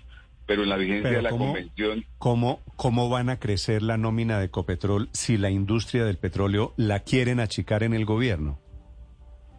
pero 0.47 0.63
en 0.63 0.71
la 0.71 0.77
vigencia 0.77 1.11
de 1.11 1.23
la 1.23 1.31
¿cómo? 1.31 1.47
convención 1.47 2.05
¿Cómo, 2.19 2.61
¿Cómo 2.77 3.11
van 3.11 3.29
a 3.29 3.39
crecer 3.39 3.83
la 3.83 3.99
nómina 3.99 4.39
de 4.39 4.47
Ecopetrol 4.47 5.11
si 5.13 5.37
la 5.37 5.51
industria 5.51 6.05
del 6.05 6.17
petróleo 6.17 6.73
la 6.77 7.01
quieren 7.01 7.41
achicar 7.41 7.83
en 7.83 7.93
el 7.93 8.07
gobierno? 8.07 8.59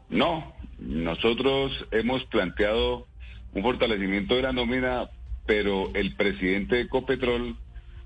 No, 0.09 0.53
nosotros 0.79 1.71
hemos 1.91 2.23
planteado 2.25 3.07
un 3.53 3.61
fortalecimiento 3.61 4.35
de 4.35 4.41
la 4.41 4.53
nómina, 4.53 5.09
pero 5.47 5.89
el 5.95 6.13
presidente 6.15 6.75
de 6.75 6.81
Ecopetrol 6.81 7.55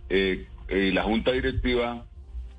eh, 0.09 0.45
y 0.69 0.91
la 0.91 1.03
junta 1.03 1.31
directiva, 1.31 2.05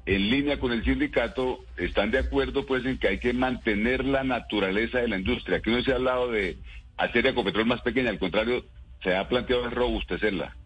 en 0.05 0.29
línea 0.29 0.59
con 0.59 0.73
el 0.73 0.85
sindicato, 0.85 1.61
están 1.79 2.11
de 2.11 2.19
acuerdo 2.19 2.67
pues 2.67 2.85
en 2.85 2.99
que 2.99 3.09
hay 3.09 3.19
que 3.19 3.33
mantener 3.33 4.05
la 4.05 4.25
naturaleza 4.25 4.99
de 4.99 5.09
la 5.09 5.19
industria. 5.19 5.59
Aquí 5.59 5.71
no 5.71 5.83
se 5.83 5.93
ha 5.93 5.97
hablado 5.97 6.31
de 6.31 6.59
hacer 6.99 7.27
Ecopetrol 7.27 7.65
más 7.65 7.81
pequeña, 7.81 8.11
al 8.11 8.19
contrario, 8.19 8.65
se 9.03 9.17
ha 9.17 9.29
planteado 9.29 9.71
robustecerla. 9.71 10.57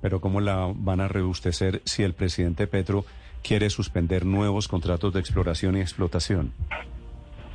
Pero 0.00 0.20
¿cómo 0.20 0.40
la 0.40 0.72
van 0.74 1.00
a 1.00 1.08
rebustecer 1.08 1.82
si 1.84 2.02
el 2.02 2.14
presidente 2.14 2.66
Petro 2.66 3.04
quiere 3.42 3.70
suspender 3.70 4.24
nuevos 4.24 4.66
contratos 4.66 5.12
de 5.12 5.20
exploración 5.20 5.76
y 5.76 5.80
explotación? 5.80 6.52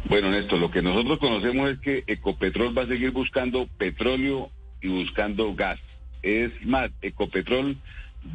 Bueno, 0.05 0.29
Néstor, 0.29 0.59
lo 0.59 0.69
que 0.69 0.81
nosotros 0.81 1.17
conocemos 1.19 1.71
es 1.71 1.79
que 1.79 2.03
Ecopetrol 2.07 2.77
va 2.77 2.83
a 2.83 2.87
seguir 2.87 3.11
buscando 3.11 3.67
petróleo 3.77 4.49
y 4.81 4.89
buscando 4.89 5.55
gas. 5.55 5.79
Es 6.23 6.51
más, 6.65 6.89
Ecopetrol 7.01 7.77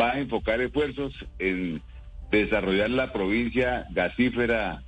va 0.01 0.13
a 0.13 0.21
enfocar 0.21 0.61
esfuerzos 0.61 1.15
en 1.39 1.83
desarrollar 2.31 2.91
la 2.91 3.13
provincia 3.13 3.87
gasífera 3.91 4.83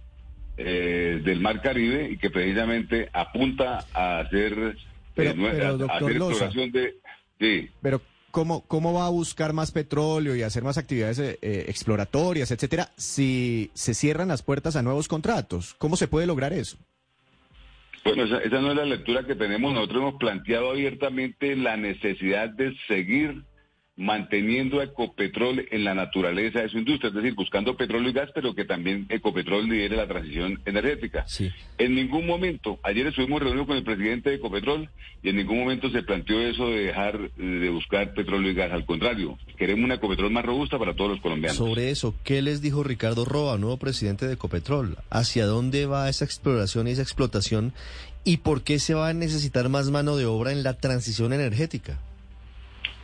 eh, 0.59 1.21
del 1.25 1.41
Mar 1.41 1.63
Caribe 1.63 2.11
y 2.11 2.19
que 2.19 2.29
precisamente 2.31 3.09
apunta 3.15 3.87
a 3.95 4.19
hacer, 4.21 4.77
Pero- 5.15 5.31
eh, 5.31 5.37
pero, 5.39 5.65
a- 5.65 5.69
a 5.69 5.73
doctor 5.73 6.03
hacer 6.03 6.17
Loza. 6.17 6.33
exploración 6.45 6.73
de... 6.73 6.95
Sí. 7.41 7.71
Pero 7.81 8.03
¿cómo, 8.31 8.61
¿cómo 8.67 8.93
va 8.93 9.07
a 9.07 9.11
buscar 9.11 9.55
más 9.55 9.73
petróleo 9.73 10.37
y 10.37 10.43
hacer 10.43 10.63
más 10.63 10.77
actividades 10.77 11.19
eh, 11.19 11.39
eh, 11.41 11.65
exploratorias, 11.69 12.51
etcétera, 12.51 12.91
si 12.99 13.71
se 13.73 13.95
cierran 13.95 14.29
las 14.29 14.43
puertas 14.43 14.77
a 14.77 14.83
nuevos 14.83 15.09
contratos? 15.09 15.75
¿Cómo 15.79 15.97
se 15.97 16.09
puede 16.09 16.27
lograr 16.27 16.53
eso? 16.53 16.77
Bueno, 18.05 18.25
esa, 18.25 18.39
esa 18.39 18.61
no 18.61 18.71
es 18.71 18.77
la 18.77 18.85
lectura 18.85 19.25
que 19.25 19.35
tenemos. 19.35 19.73
Nosotros 19.75 20.03
hemos 20.03 20.15
planteado 20.17 20.71
abiertamente 20.71 21.55
la 21.57 21.77
necesidad 21.77 22.49
de 22.51 22.75
seguir 22.89 23.43
manteniendo 23.97 24.81
a 24.81 24.85
Ecopetrol 24.85 25.67
en 25.71 25.85
la 25.85 25.95
naturaleza 25.95 26.61
de 26.61 26.71
su 26.71 26.79
industria, 26.79 27.09
es 27.09 27.15
decir, 27.15 27.35
buscando 27.35 27.77
petróleo 27.77 28.09
y 28.09 28.13
gas, 28.13 28.31
pero 28.35 28.55
que 28.55 28.65
también 28.65 29.07
Ecopetrol 29.11 29.69
lidere 29.69 29.97
la 29.97 30.09
transición 30.09 30.59
energética. 30.65 31.27
En 31.77 31.95
ningún 31.95 32.27
momento, 32.27 32.79
ayer 32.83 33.07
estuvimos 33.07 33.43
reunidos 33.43 33.67
con 33.67 33.77
el 33.77 33.85
presidente 33.85 34.31
de 34.31 34.37
Ecopetrol 34.37 34.89
y 35.23 35.29
en 35.29 35.37
ningún 35.37 35.59
momento 35.59 35.91
se 35.91 36.03
planteó 36.03 36.41
eso 36.41 36.69
de 36.69 36.85
dejar 36.85 37.31
de 37.33 37.69
buscar 37.69 38.15
petróleo 38.15 38.51
y 38.51 38.55
gas. 38.55 38.73
Al 38.73 38.87
contrario, 38.87 39.39
queremos 39.59 39.85
una 39.85 39.97
Ecopetrol 39.97 40.31
más 40.31 40.47
robusta 40.47 40.79
para 40.79 40.95
todos 40.95 41.11
los 41.11 41.21
colombianos. 41.21 41.59
Sobre 41.59 41.91
eso, 41.91 42.15
¿qué 42.25 42.41
les 42.41 42.63
dijo 42.63 42.83
Ricardo 42.83 43.27
Roa, 43.27 43.59
nuevo 43.59 43.77
presidente 43.77 44.27
de 44.27 44.35
Ecopetrol? 44.35 44.97
¿Hacia 45.11 45.45
dónde 45.45 45.85
va 45.85 46.09
esa 46.09 46.25
exploración 46.25 46.89
y 46.89 46.93
esa 46.93 47.03
explotación? 47.03 47.75
¿Y 48.25 48.39
por 48.39 48.63
qué 48.63 48.79
se 48.79 48.95
va 48.95 49.09
a 49.09 49.15
necesitar 49.15 49.69
más 49.69 49.91
mano 49.91 50.17
de 50.17 50.25
obra 50.25 50.53
en 50.53 50.63
la 50.63 50.75
transición 50.75 51.33
energética? 51.35 51.99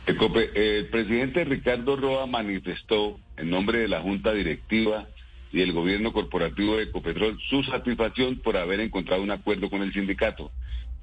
El 0.07 0.85
presidente 0.87 1.43
Ricardo 1.43 1.97
Roa 1.97 2.25
manifestó 2.27 3.19
en 3.35 3.49
nombre 3.49 3.79
de 3.79 3.89
la 3.89 3.99
Junta 3.99 4.31
Directiva 4.31 5.05
y 5.51 5.59
el 5.59 5.73
gobierno 5.73 6.13
corporativo 6.13 6.77
de 6.77 6.83
Ecopetrol 6.83 7.37
su 7.49 7.61
satisfacción 7.63 8.37
por 8.37 8.55
haber 8.55 8.79
encontrado 8.79 9.21
un 9.21 9.31
acuerdo 9.31 9.69
con 9.69 9.81
el 9.81 9.91
sindicato. 9.91 10.49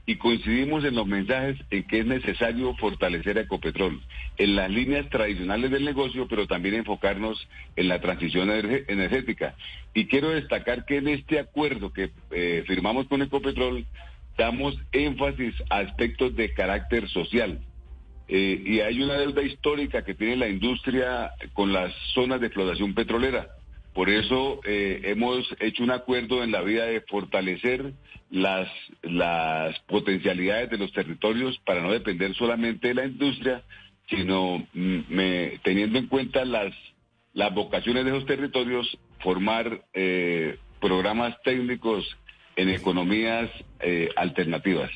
Y 0.06 0.16
coincidimos 0.16 0.86
en 0.86 0.94
los 0.94 1.06
mensajes 1.06 1.58
en 1.70 1.82
que 1.82 1.98
es 1.98 2.06
necesario 2.06 2.74
fortalecer 2.76 3.36
a 3.36 3.42
Ecopetrol 3.42 4.00
en 4.38 4.56
las 4.56 4.70
líneas 4.70 5.06
tradicionales 5.10 5.70
del 5.70 5.84
negocio, 5.84 6.26
pero 6.26 6.46
también 6.46 6.76
enfocarnos 6.76 7.46
en 7.76 7.88
la 7.88 8.00
transición 8.00 8.50
energética. 8.50 9.54
Y 9.92 10.06
quiero 10.06 10.30
destacar 10.30 10.86
que 10.86 10.96
en 10.96 11.08
este 11.08 11.38
acuerdo 11.38 11.92
que 11.92 12.10
eh, 12.30 12.64
firmamos 12.66 13.06
con 13.08 13.20
Ecopetrol 13.20 13.84
damos 14.38 14.78
énfasis 14.92 15.54
a 15.68 15.80
aspectos 15.80 16.34
de 16.36 16.54
carácter 16.54 17.06
social. 17.10 17.60
Eh, 18.36 18.60
y 18.66 18.80
hay 18.80 19.00
una 19.00 19.14
deuda 19.14 19.42
histórica 19.42 20.02
que 20.02 20.14
tiene 20.14 20.34
la 20.34 20.48
industria 20.48 21.30
con 21.52 21.72
las 21.72 21.94
zonas 22.14 22.40
de 22.40 22.48
explotación 22.48 22.92
petrolera. 22.92 23.46
Por 23.92 24.10
eso 24.10 24.58
eh, 24.64 25.02
hemos 25.04 25.46
hecho 25.60 25.84
un 25.84 25.92
acuerdo 25.92 26.42
en 26.42 26.50
la 26.50 26.62
vida 26.62 26.84
de 26.84 27.00
fortalecer 27.02 27.92
las, 28.30 28.68
las 29.02 29.78
potencialidades 29.82 30.68
de 30.68 30.78
los 30.78 30.92
territorios 30.92 31.60
para 31.64 31.80
no 31.80 31.92
depender 31.92 32.34
solamente 32.34 32.88
de 32.88 32.94
la 32.94 33.06
industria, 33.06 33.62
sino 34.10 34.66
mm, 34.72 35.60
teniendo 35.62 36.00
en 36.00 36.08
cuenta 36.08 36.44
las, 36.44 36.74
las 37.34 37.54
vocaciones 37.54 38.04
de 38.04 38.10
esos 38.10 38.26
territorios, 38.26 38.98
formar 39.20 39.84
eh, 39.92 40.58
programas 40.80 41.40
técnicos 41.44 42.04
en 42.56 42.70
economías 42.70 43.48
alternativas. 44.16 44.90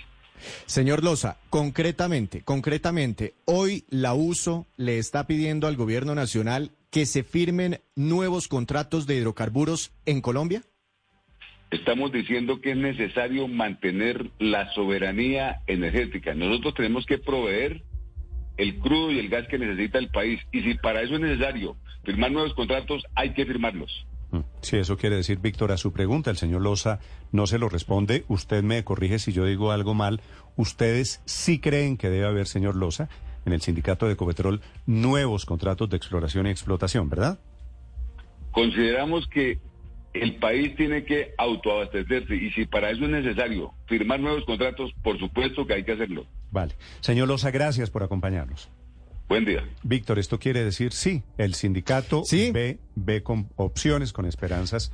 Señor 0.67 1.05
Loza, 1.05 1.39
concretamente, 1.51 2.43
concretamente, 2.43 3.35
hoy 3.45 3.85
la 3.91 4.15
USO 4.15 4.67
le 4.77 4.99
está 4.99 5.27
pidiendo 5.27 5.67
al 5.67 5.77
gobierno 5.77 6.15
nacional 6.15 6.73
que 6.91 7.07
se 7.07 7.23
firmen 7.23 7.81
nuevos 7.97 8.49
contratos 8.49 9.07
de 9.07 9.17
hidrocarburos 9.17 9.93
en 10.07 10.21
Colombia. 10.21 10.63
Estamos 11.71 12.13
diciendo 12.13 12.61
que 12.63 12.71
es 12.71 12.77
necesario 12.79 13.47
mantener 13.47 14.31
la 14.39 14.73
soberanía 14.73 15.61
energética. 15.67 16.35
Nosotros 16.35 16.75
tenemos 16.75 17.05
que 17.05 17.19
proveer 17.19 17.83
el 18.57 18.79
crudo 18.79 19.13
y 19.13 19.19
el 19.19 19.29
gas 19.29 19.47
que 19.49 19.59
necesita 19.59 19.99
el 19.99 20.09
país. 20.09 20.41
Y 20.51 20.63
si 20.63 20.75
para 20.75 21.03
eso 21.03 21.15
es 21.15 21.21
necesario 21.21 21.77
firmar 22.05 22.33
nuevos 22.33 22.55
contratos, 22.55 23.05
hay 23.15 23.35
que 23.35 23.45
firmarlos. 23.45 24.07
Sí, 24.61 24.77
eso 24.77 24.97
quiere 24.97 25.17
decir, 25.17 25.39
Víctor, 25.39 25.73
a 25.73 25.77
su 25.77 25.93
pregunta, 25.93 26.31
el 26.31 26.37
señor 26.37 26.61
Loza 26.61 27.01
no 27.33 27.47
se 27.47 27.59
lo 27.59 27.69
responde. 27.69 28.25
Usted 28.29 28.63
me 28.63 28.85
corrige 28.85 29.19
si 29.19 29.33
yo 29.33 29.45
digo 29.45 29.73
algo 29.73 29.95
mal. 29.95 30.21
¿Ustedes 30.57 31.23
sí 31.25 31.61
creen 31.61 31.97
que 31.97 32.11
debe 32.11 32.27
haber, 32.27 32.47
señor 32.47 32.77
Loza, 32.77 33.09
en 33.47 33.53
el 33.53 33.63
sindicato 33.63 34.07
de 34.07 34.13
Ecopetrol, 34.13 34.61
nuevos 34.87 35.47
contratos 35.47 35.89
de 35.89 35.97
exploración 35.97 36.47
y 36.47 36.51
explotación, 36.51 37.09
verdad? 37.09 37.39
Consideramos 38.53 39.27
que 39.29 39.59
el 40.13 40.37
país 40.37 40.75
tiene 40.77 41.05
que 41.05 41.35
autoabastecerse 41.39 42.35
y 42.35 42.51
si 42.51 42.67
para 42.67 42.91
eso 42.91 43.05
es 43.05 43.11
necesario 43.11 43.73
firmar 43.87 44.21
nuevos 44.21 44.45
contratos, 44.45 44.93
por 45.03 45.19
supuesto 45.19 45.67
que 45.67 45.75
hay 45.75 45.85
que 45.85 45.93
hacerlo. 45.93 46.27
Vale. 46.51 46.75
Señor 47.01 47.29
Loza, 47.29 47.51
gracias 47.51 47.91
por 47.91 48.03
acompañarnos. 48.03 48.71
Buen 49.29 49.45
día. 49.45 49.63
Víctor, 49.83 50.19
esto 50.19 50.39
quiere 50.39 50.65
decir 50.65 50.93
sí, 50.93 51.23
el 51.37 51.55
sindicato 51.55 52.23
ve, 52.31 52.79
ve 52.95 53.23
con 53.23 53.51
opciones, 53.57 54.15
con 54.15 54.25
esperanzas 54.25 54.91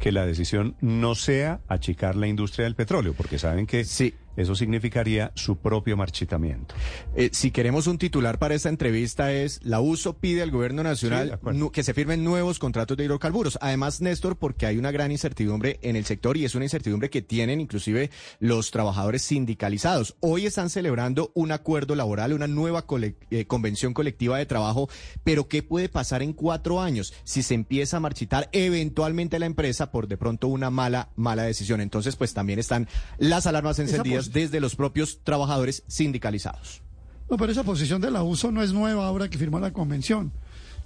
que 0.00 0.10
la 0.10 0.26
decisión 0.26 0.74
no 0.80 1.14
sea 1.14 1.60
achicar 1.68 2.16
la 2.16 2.26
industria 2.26 2.64
del 2.64 2.74
petróleo, 2.74 3.14
porque 3.14 3.38
saben 3.38 3.66
que 3.66 3.84
sí. 3.84 4.14
Eso 4.36 4.54
significaría 4.54 5.32
su 5.34 5.56
propio 5.56 5.96
marchitamiento. 5.96 6.74
Eh, 7.14 7.30
si 7.32 7.50
queremos 7.50 7.86
un 7.86 7.98
titular 7.98 8.38
para 8.38 8.54
esta 8.54 8.68
entrevista 8.68 9.32
es, 9.32 9.60
la 9.64 9.80
USO 9.80 10.14
pide 10.18 10.42
al 10.42 10.50
gobierno 10.50 10.82
nacional 10.82 11.38
que 11.72 11.82
se 11.82 11.94
firmen 11.94 12.24
nuevos 12.24 12.58
contratos 12.58 12.96
de 12.96 13.04
hidrocarburos. 13.04 13.58
Además, 13.60 14.00
Néstor, 14.00 14.36
porque 14.36 14.66
hay 14.66 14.78
una 14.78 14.90
gran 14.90 15.10
incertidumbre 15.10 15.78
en 15.82 15.96
el 15.96 16.04
sector 16.04 16.36
y 16.36 16.44
es 16.44 16.54
una 16.54 16.64
incertidumbre 16.64 17.10
que 17.10 17.22
tienen 17.22 17.60
inclusive 17.60 18.10
los 18.38 18.70
trabajadores 18.70 19.22
sindicalizados. 19.22 20.16
Hoy 20.20 20.46
están 20.46 20.70
celebrando 20.70 21.32
un 21.34 21.52
acuerdo 21.52 21.94
laboral, 21.94 22.32
una 22.32 22.46
nueva 22.46 22.84
eh, 23.30 23.44
convención 23.46 23.94
colectiva 23.94 24.38
de 24.38 24.46
trabajo, 24.46 24.88
pero 25.24 25.48
¿qué 25.48 25.62
puede 25.62 25.88
pasar 25.88 26.22
en 26.22 26.32
cuatro 26.32 26.80
años 26.80 27.14
si 27.24 27.42
se 27.42 27.54
empieza 27.54 27.96
a 27.96 28.00
marchitar 28.00 28.48
eventualmente 28.52 29.38
la 29.38 29.46
empresa 29.46 29.90
por 29.90 30.08
de 30.08 30.16
pronto 30.16 30.48
una 30.48 30.70
mala, 30.70 31.10
mala 31.16 31.44
decisión? 31.44 31.80
Entonces, 31.80 32.16
pues 32.16 32.34
también 32.34 32.58
están 32.58 32.88
las 33.18 33.46
alarmas 33.46 33.78
encendidas 33.78 34.25
desde 34.32 34.60
los 34.60 34.76
propios 34.76 35.20
trabajadores 35.22 35.82
sindicalizados. 35.86 36.82
No, 37.30 37.36
pero 37.36 37.50
esa 37.50 37.64
posición 37.64 38.00
de 38.00 38.10
la 38.10 38.22
USO 38.22 38.52
no 38.52 38.62
es 38.62 38.72
nueva 38.72 39.06
ahora 39.06 39.28
que 39.28 39.38
firmó 39.38 39.58
la 39.58 39.72
convención. 39.72 40.32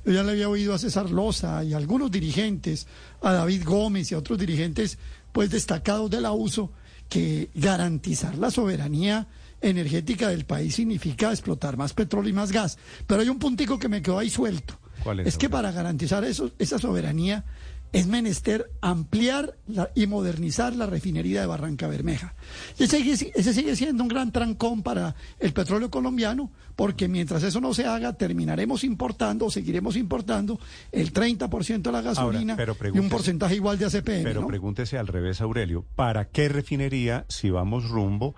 Yo 0.05 0.13
ya 0.13 0.23
le 0.23 0.33
había 0.33 0.49
oído 0.49 0.73
a 0.73 0.79
César 0.79 1.11
Loza 1.11 1.63
y 1.65 1.75
a 1.75 1.77
algunos 1.77 2.11
dirigentes, 2.11 2.87
a 3.21 3.33
David 3.33 3.65
Gómez 3.65 4.11
y 4.11 4.15
a 4.15 4.19
otros 4.19 4.39
dirigentes, 4.39 4.99
pues 5.33 5.51
destacados 5.51 6.11
de 6.11 6.23
la 6.23 6.33
USO, 6.33 6.73
que 7.09 7.51
garantizar 7.55 8.39
la 8.39 8.51
soberanía 8.51 9.27
energética 9.61 10.29
del 10.29 10.47
país 10.47 10.77
significa 10.77 11.31
explotar 11.31 11.77
más 11.77 11.93
petróleo 11.93 12.31
y 12.31 12.33
más 12.33 12.53
gas. 12.53 12.79
Pero 13.07 13.21
hay 13.21 13.29
un 13.29 13.39
puntico 13.39 13.79
que 13.79 13.89
me 13.89 14.01
quedó 14.01 14.19
ahí 14.19 14.31
suelto. 14.31 14.79
¿Cuál 15.03 15.21
es? 15.21 15.29
es 15.29 15.39
que 15.39 15.51
para 15.51 15.73
garantizar 15.73 16.25
eso, 16.25 16.51
esa 16.59 16.79
soberanía 16.79 17.45
es 17.93 18.07
menester 18.07 18.71
ampliar 18.81 19.57
y 19.95 20.07
modernizar 20.07 20.75
la 20.77 20.87
refinería 20.87 21.41
de 21.41 21.47
Barranca 21.47 21.89
Bermeja. 21.89 22.35
Ese, 22.79 22.99
ese, 22.99 23.55
sigue 23.55 23.75
siendo 23.77 24.03
un 24.03 24.09
gran 24.09 24.33
trancón 24.33 24.83
para 24.83 25.15
el 25.39 25.53
petróleo 25.53 25.91
colombiano, 25.91 26.51
porque 26.77 27.09
mientras 27.09 27.43
eso 27.43 27.61
no 27.61 27.75
se 27.75 27.87
haga, 27.87 28.13
terminaremos 28.13 28.85
importando 28.85 29.47
o 29.47 29.51
seguiremos 29.51 29.97
importando 29.97 30.61
el 30.93 31.13
30% 31.13 31.83
de 31.83 31.93
la 31.93 32.03
gasolina 32.03 32.57
y 32.95 32.99
un 32.99 33.09
porcentaje 33.09 33.57
igual 33.57 33.79
de 33.79 33.87
ACPM. 33.87 34.23
Pero 34.23 34.47
pregúntese 34.47 34.97
al 34.97 35.09
revés, 35.09 35.41
Aurelio, 35.41 35.85
¿para 35.97 36.27
qué 36.27 36.49
refinería 36.49 37.25
si 37.29 37.51
vamos 37.51 37.89
rumbo 37.89 38.35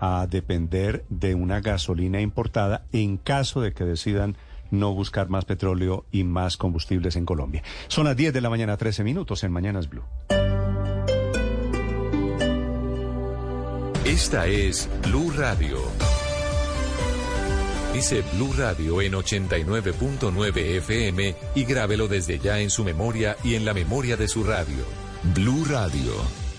a 0.00 0.26
depender 0.28 1.04
de 1.08 1.34
una 1.34 1.60
gasolina 1.60 2.20
importada 2.20 2.86
en 2.92 3.16
caso 3.16 3.60
de 3.60 3.72
que 3.72 3.84
decidan 3.84 4.36
no 4.70 4.92
buscar 4.92 5.28
más 5.28 5.44
petróleo 5.44 6.06
y 6.10 6.24
más 6.24 6.56
combustibles 6.56 7.16
en 7.16 7.26
Colombia. 7.26 7.62
Son 7.88 8.04
las 8.04 8.16
10 8.16 8.32
de 8.32 8.40
la 8.40 8.50
mañana, 8.50 8.76
13 8.76 9.04
minutos 9.04 9.44
en 9.44 9.52
Mañanas 9.52 9.88
Blue. 9.88 10.04
Esta 14.04 14.46
es 14.46 14.88
Blue 15.02 15.32
Radio. 15.36 15.78
Dice 17.94 18.22
Blue 18.34 18.52
Radio 18.58 19.00
en 19.00 19.12
89.9 19.12 20.56
FM 20.78 21.36
y 21.54 21.64
grábelo 21.64 22.08
desde 22.08 22.38
ya 22.38 22.58
en 22.58 22.68
su 22.68 22.84
memoria 22.84 23.36
y 23.44 23.54
en 23.54 23.64
la 23.64 23.72
memoria 23.72 24.16
de 24.16 24.28
su 24.28 24.44
radio. 24.44 24.84
Blue 25.34 25.64
Radio, 25.64 26.12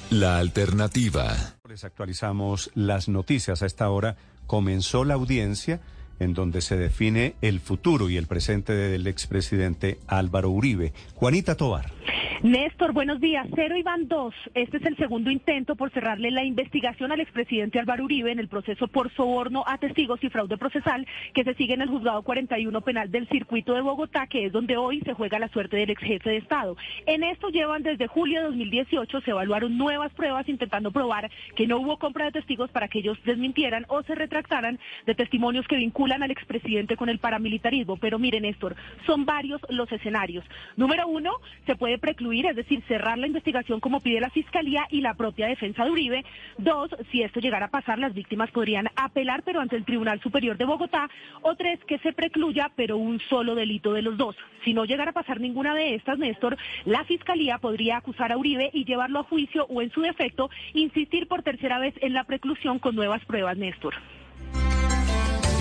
la 0.09 0.39
alternativa. 0.39 1.35
Les 1.67 1.83
actualizamos 1.83 2.71
las 2.73 3.09
noticias 3.09 3.61
a 3.61 3.65
esta 3.65 3.89
hora. 3.89 4.15
Comenzó 4.47 5.03
la 5.03 5.15
audiencia 5.15 5.81
en 6.19 6.33
donde 6.33 6.61
se 6.61 6.77
define 6.77 7.35
el 7.41 7.59
futuro 7.59 8.09
y 8.09 8.17
el 8.17 8.27
presente 8.27 8.73
del 8.73 9.07
expresidente 9.07 9.99
Álvaro 10.07 10.49
Uribe. 10.49 10.93
Juanita 11.15 11.55
Tobar. 11.55 11.94
Néstor, 12.43 12.93
buenos 12.93 13.19
días. 13.19 13.47
Cero 13.55 13.75
y 13.75 13.83
van 13.83 14.07
dos. 14.07 14.33
Este 14.53 14.77
es 14.77 14.85
el 14.85 14.97
segundo 14.97 15.31
intento 15.31 15.75
por 15.75 15.91
cerrarle 15.91 16.31
la 16.31 16.43
investigación 16.43 17.11
al 17.11 17.19
expresidente 17.19 17.79
Álvaro 17.79 18.03
Uribe 18.03 18.31
en 18.31 18.39
el 18.39 18.47
proceso 18.47 18.87
por 18.87 19.11
soborno 19.13 19.63
a 19.65 19.77
testigos 19.77 20.23
y 20.23 20.29
fraude 20.29 20.57
procesal 20.57 21.07
que 21.33 21.43
se 21.43 21.55
sigue 21.55 21.73
en 21.73 21.81
el 21.81 21.89
juzgado 21.89 22.21
41 22.23 22.81
penal 22.81 23.09
del 23.09 23.27
circuito 23.29 23.73
de 23.73 23.81
Bogotá, 23.81 24.27
que 24.27 24.45
es 24.45 24.51
donde 24.51 24.77
hoy 24.77 25.01
se 25.01 25.13
juega 25.13 25.39
la 25.39 25.49
suerte 25.49 25.77
del 25.77 25.89
ex 25.89 26.01
jefe 26.01 26.29
de 26.29 26.37
Estado. 26.37 26.77
En 27.05 27.23
esto 27.23 27.49
llevan 27.49 27.83
desde 27.83 28.07
julio 28.07 28.39
de 28.39 28.45
2018, 28.47 29.21
se 29.21 29.31
evaluaron 29.31 29.77
nuevas 29.77 30.13
pruebas 30.13 30.47
intentando 30.47 30.91
probar 30.91 31.31
que 31.55 31.67
no 31.67 31.79
hubo 31.79 31.97
compra 31.97 32.25
de 32.25 32.33
testigos 32.33 32.69
para 32.69 32.87
que 32.87 32.99
ellos 32.99 33.17
desmintieran 33.25 33.85
o 33.87 34.03
se 34.03 34.15
retractaran 34.15 34.79
de 35.05 35.15
testimonios 35.15 35.67
que 35.67 35.77
vinculan 35.77 36.21
al 36.21 36.31
expresidente 36.31 36.95
con 36.95 37.09
el 37.09 37.19
paramilitarismo. 37.19 37.97
Pero 37.97 38.19
miren, 38.19 38.43
Néstor, 38.43 38.75
son 39.05 39.25
varios 39.25 39.61
los 39.69 39.91
escenarios. 39.91 40.45
Número 40.75 41.07
uno, 41.07 41.31
se 41.65 41.75
puede 41.75 41.94
precluir 41.97 42.45
es 42.45 42.55
decir, 42.55 42.81
cerrar 42.87 43.17
la 43.17 43.27
investigación 43.27 43.79
como 43.79 43.99
pide 43.99 44.19
la 44.19 44.29
Fiscalía 44.29 44.87
y 44.89 45.01
la 45.01 45.13
propia 45.13 45.47
defensa 45.47 45.83
de 45.85 45.91
Uribe. 45.91 46.25
Dos, 46.57 46.89
si 47.11 47.21
esto 47.21 47.39
llegara 47.39 47.67
a 47.67 47.71
pasar, 47.71 47.99
las 47.99 48.13
víctimas 48.13 48.51
podrían 48.51 48.89
apelar, 48.95 49.43
pero 49.43 49.61
ante 49.61 49.75
el 49.75 49.85
Tribunal 49.85 50.19
Superior 50.21 50.57
de 50.57 50.65
Bogotá. 50.65 51.09
O 51.41 51.55
tres, 51.55 51.79
que 51.85 51.97
se 51.99 52.13
precluya, 52.13 52.71
pero 52.75 52.97
un 52.97 53.19
solo 53.19 53.55
delito 53.55 53.93
de 53.93 54.01
los 54.01 54.17
dos. 54.17 54.35
Si 54.63 54.73
no 54.73 54.85
llegara 54.85 55.11
a 55.11 55.13
pasar 55.13 55.39
ninguna 55.39 55.75
de 55.75 55.95
estas, 55.95 56.17
Néstor, 56.17 56.57
la 56.85 57.03
Fiscalía 57.03 57.57
podría 57.59 57.97
acusar 57.97 58.31
a 58.31 58.37
Uribe 58.37 58.69
y 58.73 58.85
llevarlo 58.85 59.19
a 59.19 59.23
juicio 59.23 59.65
o, 59.69 59.81
en 59.81 59.91
su 59.91 60.01
defecto, 60.01 60.49
insistir 60.73 61.27
por 61.27 61.43
tercera 61.43 61.79
vez 61.79 61.93
en 62.01 62.13
la 62.13 62.23
preclusión 62.23 62.79
con 62.79 62.95
nuevas 62.95 63.23
pruebas, 63.25 63.57
Néstor. 63.57 63.95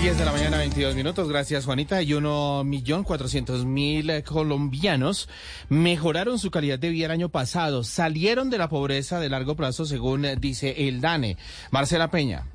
10 0.01 0.17
de 0.17 0.25
la 0.25 0.31
mañana, 0.31 0.57
22 0.57 0.95
minutos. 0.95 1.29
Gracias, 1.29 1.65
Juanita. 1.65 2.01
Y 2.01 2.09
1.400.000 2.09 4.11
eh, 4.11 4.23
colombianos 4.23 5.29
mejoraron 5.69 6.39
su 6.39 6.51
calidad 6.51 6.77
de 6.77 6.89
vida 6.89 7.05
el 7.05 7.11
año 7.11 7.29
pasado. 7.29 7.83
Salieron 7.83 8.49
de 8.49 8.57
la 8.57 8.69
pobreza 8.69 9.19
de 9.19 9.29
largo 9.29 9.55
plazo, 9.55 9.85
según 9.85 10.27
dice 10.39 10.87
el 10.87 11.01
DANE. 11.01 11.37
Marcela 11.71 12.11
Peña. 12.11 12.45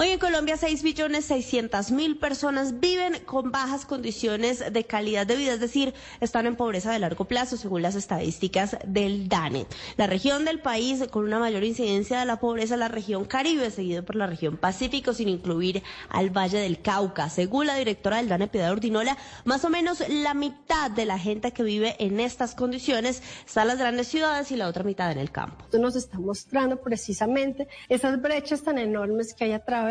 Hoy 0.00 0.10
en 0.10 0.20
Colombia 0.20 0.56
6 0.56 0.84
millones 0.84 1.24
600 1.24 1.90
mil 1.90 2.18
personas 2.18 2.78
viven 2.78 3.18
con 3.24 3.50
bajas 3.50 3.84
condiciones 3.84 4.72
de 4.72 4.84
calidad 4.84 5.26
de 5.26 5.34
vida, 5.34 5.54
es 5.54 5.58
decir, 5.58 5.92
están 6.20 6.46
en 6.46 6.54
pobreza 6.54 6.92
de 6.92 7.00
largo 7.00 7.24
plazo 7.24 7.56
según 7.56 7.82
las 7.82 7.96
estadísticas 7.96 8.76
del 8.86 9.28
DANE. 9.28 9.66
La 9.96 10.06
región 10.06 10.44
del 10.44 10.60
país 10.60 11.04
con 11.10 11.24
una 11.24 11.40
mayor 11.40 11.64
incidencia 11.64 12.20
de 12.20 12.26
la 12.26 12.38
pobreza 12.38 12.74
es 12.74 12.78
la 12.78 12.86
región 12.86 13.24
Caribe, 13.24 13.72
seguido 13.72 14.04
por 14.04 14.14
la 14.14 14.28
región 14.28 14.56
Pacífico, 14.56 15.14
sin 15.14 15.28
incluir 15.28 15.82
al 16.10 16.30
Valle 16.30 16.58
del 16.58 16.80
Cauca. 16.80 17.28
Según 17.28 17.66
la 17.66 17.74
directora 17.74 18.18
del 18.18 18.28
DANE, 18.28 18.46
Piedad 18.46 18.70
Ordinola, 18.70 19.18
más 19.46 19.64
o 19.64 19.68
menos 19.68 20.04
la 20.08 20.32
mitad 20.32 20.92
de 20.92 21.06
la 21.06 21.18
gente 21.18 21.50
que 21.50 21.64
vive 21.64 21.96
en 21.98 22.20
estas 22.20 22.54
condiciones 22.54 23.20
está 23.44 23.62
en 23.62 23.68
las 23.68 23.78
grandes 23.78 24.06
ciudades 24.06 24.52
y 24.52 24.56
la 24.56 24.68
otra 24.68 24.84
mitad 24.84 25.10
en 25.10 25.18
el 25.18 25.32
campo. 25.32 25.64
Esto 25.64 25.78
nos 25.78 25.96
está 25.96 26.20
mostrando 26.20 26.80
precisamente 26.80 27.66
esas 27.88 28.22
brechas 28.22 28.62
tan 28.62 28.78
enormes 28.78 29.34
que 29.34 29.46
hay 29.46 29.52
a 29.54 29.64
través 29.64 29.87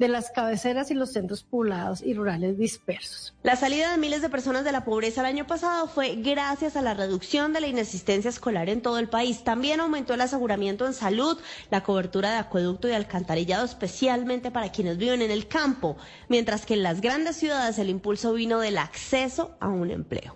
de 0.00 0.08
las 0.08 0.30
cabeceras 0.30 0.90
y 0.90 0.94
los 0.94 1.12
centros 1.12 1.42
poblados 1.42 2.00
y 2.02 2.14
rurales 2.14 2.56
dispersos. 2.58 3.34
La 3.42 3.54
salida 3.54 3.92
de 3.92 3.98
miles 3.98 4.22
de 4.22 4.30
personas 4.30 4.64
de 4.64 4.72
la 4.72 4.84
pobreza 4.84 5.20
el 5.20 5.26
año 5.26 5.46
pasado 5.46 5.88
fue 5.88 6.16
gracias 6.16 6.74
a 6.74 6.82
la 6.82 6.94
reducción 6.94 7.52
de 7.52 7.60
la 7.60 7.66
inasistencia 7.66 8.30
escolar 8.30 8.70
en 8.70 8.80
todo 8.80 8.98
el 8.98 9.10
país. 9.10 9.44
También 9.44 9.80
aumentó 9.80 10.14
el 10.14 10.22
aseguramiento 10.22 10.86
en 10.86 10.94
salud, 10.94 11.38
la 11.70 11.82
cobertura 11.82 12.30
de 12.30 12.38
acueducto 12.38 12.88
y 12.88 12.92
alcantarillado, 12.92 13.64
especialmente 13.64 14.50
para 14.50 14.72
quienes 14.72 14.96
viven 14.96 15.20
en 15.20 15.30
el 15.30 15.48
campo, 15.48 15.98
mientras 16.28 16.64
que 16.64 16.74
en 16.74 16.82
las 16.82 17.02
grandes 17.02 17.36
ciudades 17.36 17.78
el 17.78 17.90
impulso 17.90 18.32
vino 18.32 18.58
del 18.58 18.78
acceso 18.78 19.56
a 19.60 19.68
un 19.68 19.90
empleo. 19.90 20.34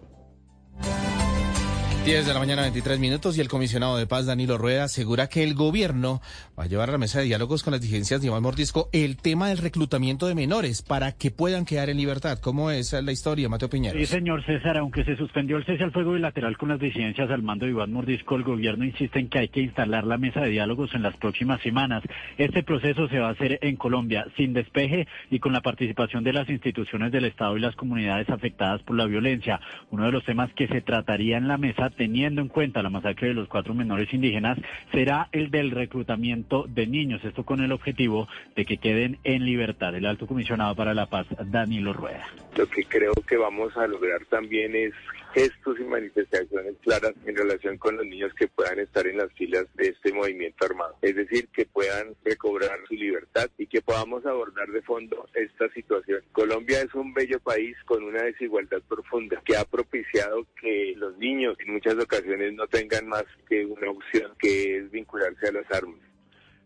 10 2.04 2.26
de 2.26 2.34
la 2.34 2.38
mañana, 2.38 2.60
23 2.60 2.98
minutos, 2.98 3.38
y 3.38 3.40
el 3.40 3.48
comisionado 3.48 3.96
de 3.96 4.06
paz, 4.06 4.26
Danilo 4.26 4.58
Rueda, 4.58 4.84
asegura 4.84 5.26
que 5.26 5.42
el 5.42 5.54
gobierno 5.54 6.20
va 6.58 6.64
a 6.64 6.66
llevar 6.66 6.90
a 6.90 6.92
la 6.92 6.98
mesa 6.98 7.20
de 7.20 7.24
diálogos 7.24 7.62
con 7.62 7.70
las 7.70 7.80
dirigencias 7.80 8.20
de 8.20 8.26
Iván 8.26 8.42
Mordisco 8.42 8.90
el 8.92 9.16
tema 9.16 9.48
del 9.48 9.56
reclutamiento 9.56 10.26
de 10.26 10.34
menores 10.34 10.82
para 10.82 11.12
que 11.12 11.30
puedan 11.30 11.64
quedar 11.64 11.88
en 11.88 11.96
libertad. 11.96 12.40
¿Cómo 12.40 12.70
es 12.70 12.92
la 12.92 13.10
historia, 13.10 13.48
Mateo 13.48 13.70
Piñera? 13.70 13.98
Sí, 13.98 14.04
señor 14.04 14.44
César, 14.44 14.76
aunque 14.76 15.02
se 15.04 15.16
suspendió 15.16 15.56
el 15.56 15.64
cese 15.64 15.82
al 15.82 15.92
fuego 15.92 16.12
bilateral 16.12 16.58
con 16.58 16.68
las 16.68 16.78
disidencias 16.78 17.30
al 17.30 17.42
mando 17.42 17.64
de 17.64 17.70
Iván 17.70 17.90
Mordisco, 17.90 18.36
el 18.36 18.42
gobierno 18.42 18.84
insiste 18.84 19.18
en 19.18 19.30
que 19.30 19.38
hay 19.38 19.48
que 19.48 19.62
instalar 19.62 20.04
la 20.04 20.18
mesa 20.18 20.42
de 20.42 20.50
diálogos 20.50 20.94
en 20.94 21.02
las 21.02 21.16
próximas 21.16 21.62
semanas. 21.62 22.02
Este 22.36 22.62
proceso 22.62 23.08
se 23.08 23.18
va 23.18 23.28
a 23.28 23.32
hacer 23.32 23.58
en 23.62 23.76
Colombia, 23.76 24.26
sin 24.36 24.52
despeje 24.52 25.08
y 25.30 25.38
con 25.38 25.54
la 25.54 25.62
participación 25.62 26.22
de 26.22 26.34
las 26.34 26.50
instituciones 26.50 27.12
del 27.12 27.24
Estado 27.24 27.56
y 27.56 27.60
las 27.60 27.76
comunidades 27.76 28.28
afectadas 28.28 28.82
por 28.82 28.94
la 28.94 29.06
violencia. 29.06 29.58
Uno 29.90 30.04
de 30.04 30.12
los 30.12 30.24
temas 30.26 30.52
que 30.52 30.68
se 30.68 30.82
trataría 30.82 31.38
en 31.38 31.48
la 31.48 31.56
mesa 31.56 31.93
teniendo 31.96 32.40
en 32.40 32.48
cuenta 32.48 32.82
la 32.82 32.90
masacre 32.90 33.28
de 33.28 33.34
los 33.34 33.48
cuatro 33.48 33.74
menores 33.74 34.12
indígenas, 34.12 34.58
será 34.92 35.28
el 35.32 35.50
del 35.50 35.70
reclutamiento 35.70 36.64
de 36.68 36.86
niños. 36.86 37.24
Esto 37.24 37.44
con 37.44 37.60
el 37.60 37.72
objetivo 37.72 38.28
de 38.56 38.64
que 38.64 38.78
queden 38.78 39.18
en 39.24 39.44
libertad. 39.44 39.94
El 39.94 40.06
alto 40.06 40.26
comisionado 40.26 40.74
para 40.74 40.94
la 40.94 41.06
paz, 41.06 41.26
Danilo 41.46 41.92
Rueda. 41.92 42.26
Lo 42.56 42.66
que 42.66 42.84
creo 42.84 43.12
que 43.26 43.36
vamos 43.36 43.76
a 43.76 43.86
lograr 43.86 44.24
también 44.26 44.74
es 44.74 44.92
gestos 45.34 45.78
y 45.80 45.84
manifestaciones 45.84 46.76
claras 46.82 47.12
en 47.26 47.36
relación 47.36 47.76
con 47.76 47.96
los 47.96 48.06
niños 48.06 48.32
que 48.34 48.46
puedan 48.46 48.78
estar 48.78 49.06
en 49.06 49.18
las 49.18 49.32
filas 49.32 49.66
de 49.74 49.88
este 49.88 50.12
movimiento 50.12 50.64
armado. 50.64 50.96
Es 51.02 51.16
decir, 51.16 51.48
que 51.48 51.66
puedan 51.66 52.14
recobrar 52.24 52.78
su 52.86 52.94
libertad 52.94 53.50
y 53.58 53.66
que 53.66 53.82
podamos 53.82 54.24
abordar 54.24 54.68
de 54.68 54.82
fondo 54.82 55.28
esta 55.34 55.68
situación. 55.70 56.22
Colombia 56.32 56.80
es 56.82 56.94
un 56.94 57.12
bello 57.12 57.40
país 57.40 57.76
con 57.84 58.04
una 58.04 58.22
desigualdad 58.22 58.80
profunda 58.88 59.42
que 59.44 59.56
ha 59.56 59.64
propiciado 59.64 60.46
que 60.60 60.94
los 60.96 61.18
niños 61.18 61.56
en 61.58 61.72
muchas 61.72 61.94
ocasiones 61.94 62.52
no 62.54 62.66
tengan 62.68 63.08
más 63.08 63.24
que 63.48 63.66
una 63.66 63.90
opción 63.90 64.32
que 64.38 64.78
es 64.78 64.90
vincularse 64.90 65.48
a 65.48 65.52
las 65.52 65.70
armas. 65.72 65.98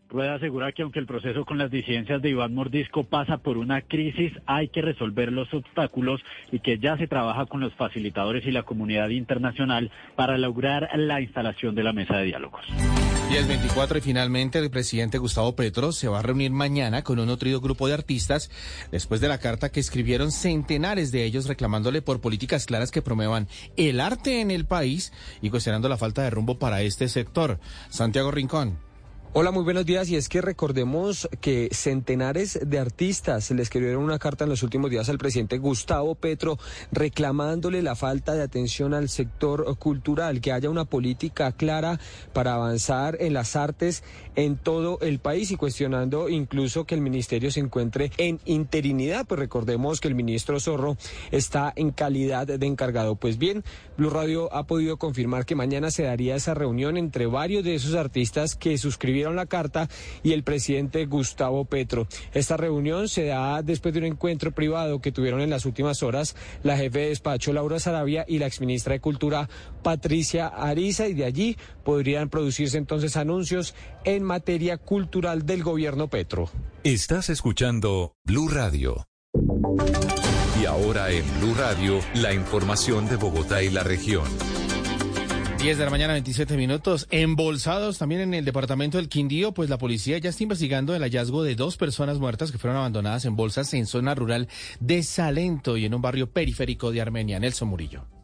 Rueda 0.09 0.35
asegura 0.35 0.71
que 0.71 0.81
aunque 0.81 0.97
el 0.97 1.05
proceso 1.05 1.45
con 1.45 1.59
las 1.59 1.69
disidencias 1.69 2.19
de 2.19 2.29
Iván 2.29 2.55
Mordisco 2.55 3.03
pasa 3.03 3.37
por 3.37 3.59
una 3.59 3.81
crisis, 3.81 4.33
hay 4.47 4.69
que 4.69 4.81
resolver 4.81 5.31
los 5.31 5.53
obstáculos 5.53 6.21
y 6.51 6.59
que 6.61 6.79
ya 6.79 6.97
se 6.97 7.05
trabaja 7.05 7.45
con 7.45 7.59
los 7.59 7.75
facilitadores 7.75 8.43
y 8.47 8.51
la 8.51 8.63
comunidad 8.63 9.09
internacional 9.09 9.91
para 10.15 10.39
lograr 10.39 10.89
la 10.95 11.21
instalación 11.21 11.75
de 11.75 11.83
la 11.83 11.93
mesa 11.93 12.17
de 12.17 12.25
diálogos. 12.25 12.65
10.24 13.29 13.97
y 13.97 14.01
finalmente 14.01 14.57
el 14.57 14.71
presidente 14.71 15.19
Gustavo 15.19 15.55
Petro 15.55 15.91
se 15.91 16.07
va 16.07 16.17
a 16.17 16.23
reunir 16.23 16.49
mañana 16.49 17.03
con 17.03 17.19
un 17.19 17.27
nutrido 17.27 17.61
grupo 17.61 17.87
de 17.87 17.93
artistas 17.93 18.49
después 18.91 19.21
de 19.21 19.27
la 19.27 19.37
carta 19.37 19.71
que 19.71 19.79
escribieron 19.79 20.31
centenares 20.31 21.11
de 21.11 21.23
ellos 21.23 21.47
reclamándole 21.47 22.01
por 22.01 22.19
políticas 22.19 22.65
claras 22.65 22.89
que 22.89 23.03
promuevan 23.03 23.47
el 23.77 23.99
arte 23.99 24.41
en 24.41 24.49
el 24.49 24.65
país 24.65 25.13
y 25.43 25.51
cuestionando 25.51 25.87
la 25.87 25.97
falta 25.97 26.23
de 26.23 26.31
rumbo 26.31 26.57
para 26.57 26.81
este 26.81 27.07
sector. 27.07 27.59
Santiago 27.89 28.31
Rincón. 28.31 28.88
Hola, 29.31 29.51
muy 29.51 29.61
buenos 29.61 29.85
días. 29.85 30.09
Y 30.09 30.15
es 30.15 30.27
que 30.27 30.41
recordemos 30.41 31.29
que 31.39 31.69
centenares 31.71 32.59
de 32.65 32.79
artistas 32.79 33.51
le 33.51 33.61
escribieron 33.61 34.01
una 34.01 34.17
carta 34.17 34.45
en 34.45 34.49
los 34.49 34.63
últimos 34.63 34.89
días 34.89 35.07
al 35.07 35.19
presidente 35.19 35.59
Gustavo 35.59 36.15
Petro 36.15 36.57
reclamándole 36.91 37.83
la 37.83 37.95
falta 37.95 38.33
de 38.33 38.41
atención 38.41 38.95
al 38.95 39.07
sector 39.07 39.77
cultural, 39.77 40.41
que 40.41 40.51
haya 40.51 40.71
una 40.71 40.85
política 40.85 41.51
clara 41.51 41.99
para 42.33 42.55
avanzar 42.55 43.17
en 43.19 43.33
las 43.33 43.55
artes 43.55 44.03
en 44.35 44.57
todo 44.57 44.97
el 45.01 45.19
país 45.19 45.51
y 45.51 45.57
cuestionando 45.57 46.27
incluso 46.27 46.85
que 46.85 46.95
el 46.95 47.01
ministerio 47.01 47.51
se 47.51 47.59
encuentre 47.59 48.11
en 48.17 48.39
interinidad. 48.45 49.27
Pues 49.27 49.39
recordemos 49.39 50.01
que 50.01 50.07
el 50.07 50.15
ministro 50.15 50.59
Zorro 50.59 50.97
está 51.29 51.71
en 51.75 51.91
calidad 51.91 52.47
de 52.47 52.65
encargado. 52.65 53.13
Pues 53.13 53.37
bien, 53.37 53.63
Blue 53.95 54.09
Radio 54.09 54.51
ha 54.55 54.65
podido 54.65 54.97
confirmar 54.97 55.45
que 55.45 55.53
mañana 55.53 55.91
se 55.91 56.01
daría 56.01 56.35
esa 56.35 56.55
reunión 56.55 56.97
entre 56.97 57.27
varios 57.27 57.63
de 57.63 57.75
esos 57.75 57.93
artistas 57.93 58.55
que 58.55 58.75
suscribieron 58.79 59.18
la 59.27 59.45
carta 59.45 59.89
y 60.23 60.33
el 60.33 60.43
presidente 60.43 61.05
Gustavo 61.05 61.65
Petro. 61.65 62.07
Esta 62.33 62.57
reunión 62.57 63.09
se 63.09 63.25
da 63.25 63.61
después 63.61 63.93
de 63.93 63.99
un 63.99 64.05
encuentro 64.05 64.51
privado 64.51 65.01
que 65.01 65.11
tuvieron 65.11 65.41
en 65.41 65.49
las 65.49 65.65
últimas 65.65 66.03
horas 66.03 66.35
la 66.63 66.77
jefe 66.77 66.99
de 66.99 67.09
despacho 67.09 67.53
Laura 67.53 67.79
Sarabia 67.79 68.25
y 68.27 68.39
la 68.39 68.47
exministra 68.47 68.93
de 68.93 68.99
Cultura 68.99 69.49
Patricia 69.83 70.47
Ariza 70.47 71.07
y 71.07 71.13
de 71.13 71.25
allí 71.25 71.57
podrían 71.83 72.29
producirse 72.29 72.77
entonces 72.77 73.17
anuncios 73.17 73.75
en 74.05 74.23
materia 74.23 74.77
cultural 74.77 75.45
del 75.45 75.63
gobierno 75.63 76.07
Petro. 76.07 76.49
Estás 76.83 77.29
escuchando 77.29 78.13
Blue 78.25 78.47
Radio. 78.47 79.05
Y 80.61 80.65
ahora 80.65 81.11
en 81.11 81.23
Blue 81.39 81.53
Radio, 81.55 81.99
la 82.15 82.33
información 82.33 83.07
de 83.07 83.15
Bogotá 83.15 83.63
y 83.63 83.69
la 83.69 83.83
región. 83.83 84.25
10 85.59 85.77
de 85.77 85.83
la 85.83 85.91
mañana, 85.91 86.13
27 86.13 86.55
minutos. 86.55 87.05
Embolsados 87.11 87.97
también 87.97 88.21
en 88.21 88.33
el 88.33 88.45
departamento 88.45 88.97
del 88.97 89.09
Quindío, 89.09 89.53
pues 89.53 89.69
la 89.69 89.77
policía 89.77 90.17
ya 90.17 90.29
está 90.29 90.43
investigando 90.43 90.95
el 90.95 91.01
hallazgo 91.01 91.43
de 91.43 91.55
dos 91.55 91.75
personas 91.75 92.17
muertas 92.17 92.53
que 92.53 92.57
fueron 92.57 92.77
abandonadas 92.77 93.25
en 93.25 93.35
bolsas 93.35 93.73
en 93.73 93.85
zona 93.85 94.15
rural 94.15 94.47
de 94.79 95.03
Salento 95.03 95.75
y 95.75 95.83
en 95.83 95.93
un 95.93 96.01
barrio 96.01 96.31
periférico 96.31 96.91
de 96.91 97.01
Armenia. 97.01 97.39
Nelson 97.39 97.67
Murillo. 97.67 98.18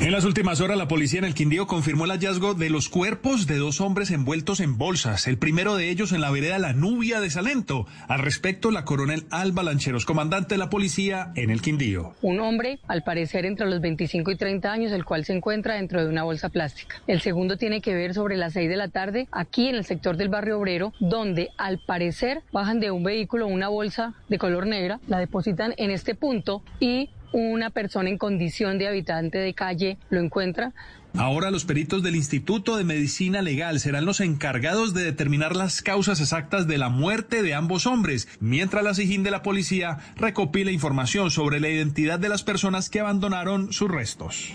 En 0.00 0.12
las 0.12 0.24
últimas 0.24 0.60
horas, 0.60 0.76
la 0.76 0.88
policía 0.88 1.18
en 1.20 1.24
el 1.24 1.34
Quindío 1.34 1.66
confirmó 1.66 2.04
el 2.04 2.10
hallazgo 2.10 2.54
de 2.54 2.68
los 2.68 2.88
cuerpos 2.88 3.46
de 3.46 3.56
dos 3.56 3.80
hombres 3.80 4.10
envueltos 4.10 4.60
en 4.60 4.76
bolsas, 4.76 5.26
el 5.26 5.38
primero 5.38 5.76
de 5.76 5.88
ellos 5.88 6.12
en 6.12 6.20
la 6.20 6.30
vereda 6.30 6.58
La 6.58 6.72
Nubia 6.72 7.20
de 7.20 7.30
Salento. 7.30 7.86
Al 8.08 8.18
respecto, 8.20 8.70
la 8.70 8.84
coronel 8.84 9.24
Alba 9.30 9.62
Lancheros, 9.62 10.04
comandante 10.04 10.54
de 10.54 10.58
la 10.58 10.68
policía 10.68 11.32
en 11.36 11.50
el 11.50 11.62
Quindío. 11.62 12.14
Un 12.22 12.40
hombre, 12.40 12.80
al 12.88 13.02
parecer 13.02 13.46
entre 13.46 13.66
los 13.66 13.80
25 13.80 14.30
y 14.30 14.36
30 14.36 14.72
años, 14.72 14.92
el 14.92 15.04
cual 15.04 15.24
se 15.24 15.32
encuentra 15.32 15.74
dentro 15.74 16.02
de 16.02 16.10
una 16.10 16.22
bolsa 16.24 16.48
plástica. 16.48 16.96
El 17.06 17.20
segundo 17.20 17.56
tiene 17.56 17.80
que 17.80 17.94
ver 17.94 18.14
sobre 18.14 18.36
las 18.36 18.52
6 18.54 18.68
de 18.68 18.76
la 18.76 18.88
tarde, 18.88 19.28
aquí 19.32 19.68
en 19.68 19.76
el 19.76 19.84
sector 19.84 20.16
del 20.16 20.28
barrio 20.28 20.58
obrero, 20.58 20.92
donde 20.98 21.50
al 21.56 21.78
parecer 21.78 22.42
bajan 22.52 22.80
de 22.80 22.90
un 22.90 23.04
vehículo 23.04 23.46
una 23.46 23.68
bolsa 23.68 24.14
de 24.28 24.38
color 24.38 24.66
negra, 24.66 25.00
la 25.08 25.18
depositan 25.18 25.74
en 25.76 25.90
este 25.90 26.14
punto 26.14 26.62
y 26.80 27.10
una 27.34 27.70
persona 27.70 28.08
en 28.08 28.16
condición 28.16 28.78
de 28.78 28.86
habitante 28.88 29.38
de 29.38 29.54
calle 29.54 29.98
lo 30.08 30.20
encuentra. 30.20 30.72
Ahora 31.16 31.50
los 31.50 31.64
peritos 31.64 32.02
del 32.02 32.16
Instituto 32.16 32.76
de 32.76 32.84
Medicina 32.84 33.40
Legal 33.42 33.78
serán 33.78 34.04
los 34.04 34.20
encargados 34.20 34.94
de 34.94 35.04
determinar 35.04 35.54
las 35.54 35.80
causas 35.80 36.20
exactas 36.20 36.66
de 36.66 36.78
la 36.78 36.88
muerte 36.88 37.42
de 37.42 37.54
ambos 37.54 37.86
hombres, 37.86 38.28
mientras 38.40 38.82
la 38.82 38.94
SIGIN 38.94 39.22
de 39.22 39.30
la 39.30 39.42
policía 39.42 39.98
recopila 40.16 40.72
información 40.72 41.30
sobre 41.30 41.60
la 41.60 41.68
identidad 41.68 42.18
de 42.18 42.28
las 42.28 42.42
personas 42.42 42.90
que 42.90 43.00
abandonaron 43.00 43.72
sus 43.72 43.90
restos 43.90 44.54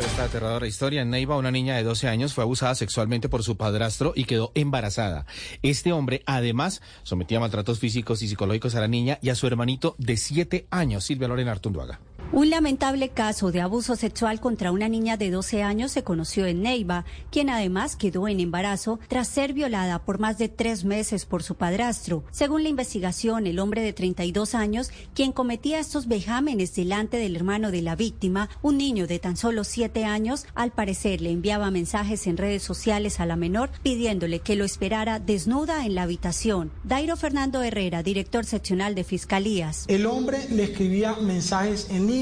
de 0.00 0.06
esta 0.06 0.24
aterradora 0.24 0.66
historia. 0.66 1.02
En 1.02 1.10
Neiva, 1.10 1.36
una 1.36 1.50
niña 1.50 1.76
de 1.76 1.82
12 1.82 2.08
años 2.08 2.32
fue 2.32 2.44
abusada 2.44 2.74
sexualmente 2.74 3.28
por 3.28 3.42
su 3.42 3.56
padrastro 3.56 4.12
y 4.16 4.24
quedó 4.24 4.50
embarazada. 4.54 5.26
Este 5.62 5.92
hombre, 5.92 6.22
además, 6.24 6.80
sometía 7.02 7.40
maltratos 7.40 7.78
físicos 7.78 8.22
y 8.22 8.28
psicológicos 8.28 8.74
a 8.74 8.80
la 8.80 8.88
niña 8.88 9.18
y 9.20 9.28
a 9.28 9.34
su 9.34 9.46
hermanito 9.46 9.94
de 9.98 10.16
7 10.16 10.66
años, 10.70 11.04
Silvia 11.04 11.28
Lorena 11.28 11.52
Artunduaga. 11.52 12.00
Un 12.34 12.48
lamentable 12.48 13.10
caso 13.10 13.52
de 13.52 13.60
abuso 13.60 13.94
sexual 13.94 14.40
contra 14.40 14.72
una 14.72 14.88
niña 14.88 15.18
de 15.18 15.30
12 15.30 15.62
años 15.62 15.92
se 15.92 16.02
conoció 16.02 16.46
en 16.46 16.62
Neiva, 16.62 17.04
quien 17.30 17.50
además 17.50 17.94
quedó 17.94 18.26
en 18.26 18.40
embarazo 18.40 18.98
tras 19.06 19.28
ser 19.28 19.52
violada 19.52 19.98
por 19.98 20.18
más 20.18 20.38
de 20.38 20.48
tres 20.48 20.82
meses 20.82 21.26
por 21.26 21.42
su 21.42 21.56
padrastro. 21.56 22.24
Según 22.30 22.62
la 22.62 22.70
investigación, 22.70 23.46
el 23.46 23.58
hombre 23.58 23.82
de 23.82 23.92
32 23.92 24.54
años, 24.54 24.90
quien 25.12 25.32
cometía 25.32 25.78
estos 25.78 26.08
vejámenes 26.08 26.74
delante 26.74 27.18
del 27.18 27.36
hermano 27.36 27.70
de 27.70 27.82
la 27.82 27.96
víctima, 27.96 28.48
un 28.62 28.78
niño 28.78 29.06
de 29.06 29.18
tan 29.18 29.36
solo 29.36 29.62
7 29.62 30.06
años, 30.06 30.46
al 30.54 30.70
parecer 30.70 31.20
le 31.20 31.32
enviaba 31.32 31.70
mensajes 31.70 32.26
en 32.26 32.38
redes 32.38 32.62
sociales 32.62 33.20
a 33.20 33.26
la 33.26 33.36
menor 33.36 33.68
pidiéndole 33.82 34.38
que 34.38 34.56
lo 34.56 34.64
esperara 34.64 35.18
desnuda 35.18 35.84
en 35.84 35.94
la 35.94 36.04
habitación. 36.04 36.70
Dairo 36.82 37.18
Fernando 37.18 37.62
Herrera, 37.62 38.02
director 38.02 38.46
seccional 38.46 38.94
de 38.94 39.04
Fiscalías. 39.04 39.84
El 39.88 40.06
hombre 40.06 40.38
le 40.48 40.64
escribía 40.64 41.14
mensajes 41.16 41.88
en 41.90 42.06
línea 42.06 42.21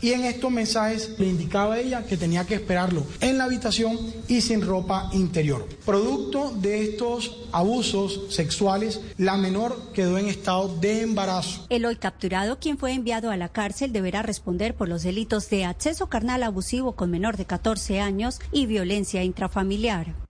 y 0.00 0.12
en 0.12 0.24
estos 0.24 0.50
mensajes 0.50 1.18
le 1.18 1.26
indicaba 1.26 1.74
a 1.74 1.80
ella 1.80 2.04
que 2.04 2.16
tenía 2.16 2.46
que 2.46 2.54
esperarlo 2.54 3.04
en 3.20 3.38
la 3.38 3.44
habitación 3.44 3.98
y 4.28 4.40
sin 4.40 4.62
ropa 4.62 5.10
interior. 5.12 5.66
Producto 5.84 6.52
de 6.56 6.84
estos 6.84 7.36
abusos 7.52 8.34
sexuales, 8.34 9.00
la 9.18 9.36
menor 9.36 9.92
quedó 9.92 10.18
en 10.18 10.28
estado 10.28 10.76
de 10.78 11.02
embarazo. 11.02 11.66
El 11.68 11.84
hoy 11.84 11.96
capturado, 11.96 12.58
quien 12.58 12.78
fue 12.78 12.92
enviado 12.92 13.30
a 13.30 13.36
la 13.36 13.48
cárcel, 13.48 13.92
deberá 13.92 14.22
responder 14.22 14.74
por 14.74 14.88
los 14.88 15.02
delitos 15.02 15.50
de 15.50 15.64
acceso 15.64 16.08
carnal 16.08 16.42
abusivo 16.42 16.92
con 16.92 17.10
menor 17.10 17.36
de 17.36 17.46
14 17.46 18.00
años 18.00 18.38
y 18.52 18.66
violencia 18.66 19.24
intrafamiliar. 19.24 20.29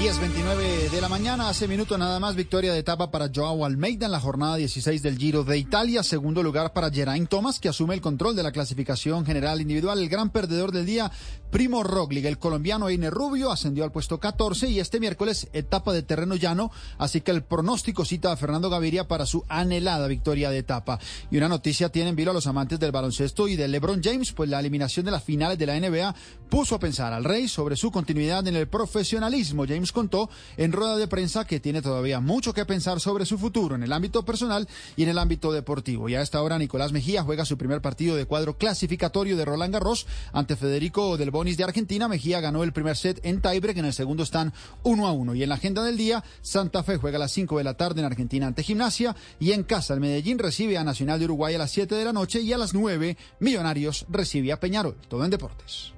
10.29 0.00 0.90
de 0.90 1.00
la 1.00 1.08
mañana, 1.08 1.48
hace 1.48 1.66
minuto 1.66 1.96
nada 1.96 2.20
más, 2.20 2.36
victoria 2.36 2.72
de 2.72 2.78
etapa 2.78 3.10
para 3.10 3.30
Joao 3.34 3.64
Almeida 3.64 4.06
en 4.06 4.12
la 4.12 4.20
jornada 4.20 4.56
16 4.56 5.02
del 5.02 5.16
Giro 5.16 5.44
de 5.44 5.56
Italia. 5.56 6.02
Segundo 6.02 6.42
lugar 6.42 6.72
para 6.72 6.90
Geraint 6.90 7.28
Thomas, 7.28 7.58
que 7.58 7.70
asume 7.70 7.94
el 7.94 8.02
control 8.02 8.36
de 8.36 8.42
la 8.42 8.52
clasificación 8.52 9.24
general 9.24 9.62
individual. 9.62 9.98
El 9.98 10.10
gran 10.10 10.30
perdedor 10.30 10.72
del 10.72 10.84
día, 10.84 11.10
Primo 11.50 11.82
Roglic, 11.82 12.26
el 12.26 12.38
colombiano 12.38 12.90
Eine 12.90 13.08
Rubio, 13.08 13.50
ascendió 13.50 13.84
al 13.84 13.92
puesto 13.92 14.20
14 14.20 14.68
y 14.68 14.80
este 14.80 15.00
miércoles 15.00 15.48
etapa 15.52 15.92
de 15.92 16.02
terreno 16.02 16.34
llano. 16.34 16.70
Así 16.98 17.22
que 17.22 17.30
el 17.30 17.42
pronóstico 17.42 18.04
cita 18.04 18.30
a 18.30 18.36
Fernando 18.36 18.68
Gaviria 18.68 19.08
para 19.08 19.24
su 19.24 19.44
anhelada 19.48 20.06
victoria 20.06 20.50
de 20.50 20.58
etapa. 20.58 20.98
Y 21.30 21.38
una 21.38 21.48
noticia 21.48 21.88
tienen 21.88 22.16
vilo 22.16 22.32
a 22.32 22.34
los 22.34 22.46
amantes 22.46 22.78
del 22.78 22.92
baloncesto 22.92 23.48
y 23.48 23.56
de 23.56 23.68
LeBron 23.68 24.02
James, 24.02 24.32
pues 24.32 24.50
la 24.50 24.60
eliminación 24.60 25.06
de 25.06 25.12
las 25.12 25.24
finales 25.24 25.58
de 25.58 25.66
la 25.66 25.80
NBA 25.80 26.14
puso 26.50 26.74
a 26.74 26.80
pensar 26.80 27.12
al 27.12 27.24
Rey 27.24 27.48
sobre 27.48 27.76
su 27.76 27.90
continuidad 27.90 28.46
en 28.46 28.56
el 28.56 28.68
profesionalismo. 28.68 29.64
James 29.66 29.83
Times 29.84 29.92
contó 29.92 30.30
en 30.56 30.72
rueda 30.72 30.96
de 30.96 31.06
prensa 31.08 31.46
que 31.46 31.60
tiene 31.60 31.82
todavía 31.82 32.20
mucho 32.20 32.54
que 32.54 32.64
pensar 32.64 33.00
sobre 33.00 33.26
su 33.26 33.36
futuro 33.36 33.74
en 33.74 33.82
el 33.82 33.92
ámbito 33.92 34.24
personal 34.24 34.66
y 34.96 35.02
en 35.02 35.10
el 35.10 35.18
ámbito 35.18 35.52
deportivo. 35.52 36.08
Y 36.08 36.14
a 36.14 36.22
esta 36.22 36.40
hora 36.42 36.58
Nicolás 36.58 36.92
Mejía 36.92 37.22
juega 37.22 37.44
su 37.44 37.58
primer 37.58 37.82
partido 37.82 38.16
de 38.16 38.24
cuadro 38.24 38.56
clasificatorio 38.56 39.36
de 39.36 39.44
Roland 39.44 39.74
Garros 39.74 40.06
ante 40.32 40.56
Federico 40.56 41.18
del 41.18 41.30
Bonis 41.30 41.58
de 41.58 41.64
Argentina. 41.64 42.08
Mejía 42.08 42.40
ganó 42.40 42.62
el 42.64 42.72
primer 42.72 42.96
set 42.96 43.20
en 43.24 43.42
tiebreak, 43.42 43.76
en 43.76 43.84
el 43.84 43.92
segundo 43.92 44.22
están 44.22 44.54
1 44.84 45.06
a 45.06 45.12
1. 45.12 45.34
Y 45.34 45.42
en 45.42 45.48
la 45.50 45.56
agenda 45.56 45.82
del 45.82 45.98
día, 45.98 46.24
Santa 46.40 46.82
Fe 46.82 46.96
juega 46.96 47.16
a 47.16 47.20
las 47.20 47.32
5 47.32 47.58
de 47.58 47.64
la 47.64 47.74
tarde 47.74 48.00
en 48.00 48.06
Argentina 48.06 48.46
ante 48.46 48.62
Gimnasia 48.62 49.14
y 49.38 49.52
en 49.52 49.64
casa 49.64 49.92
el 49.92 50.00
Medellín 50.00 50.38
recibe 50.38 50.78
a 50.78 50.84
Nacional 50.84 51.18
de 51.18 51.26
Uruguay 51.26 51.54
a 51.54 51.58
las 51.58 51.72
7 51.72 51.94
de 51.94 52.04
la 52.04 52.12
noche 52.12 52.40
y 52.40 52.52
a 52.52 52.58
las 52.58 52.72
9 52.72 53.16
Millonarios 53.40 54.06
recibe 54.08 54.52
a 54.52 54.60
Peñarol. 54.60 54.96
Todo 55.08 55.24
en 55.24 55.30
deportes. 55.30 55.92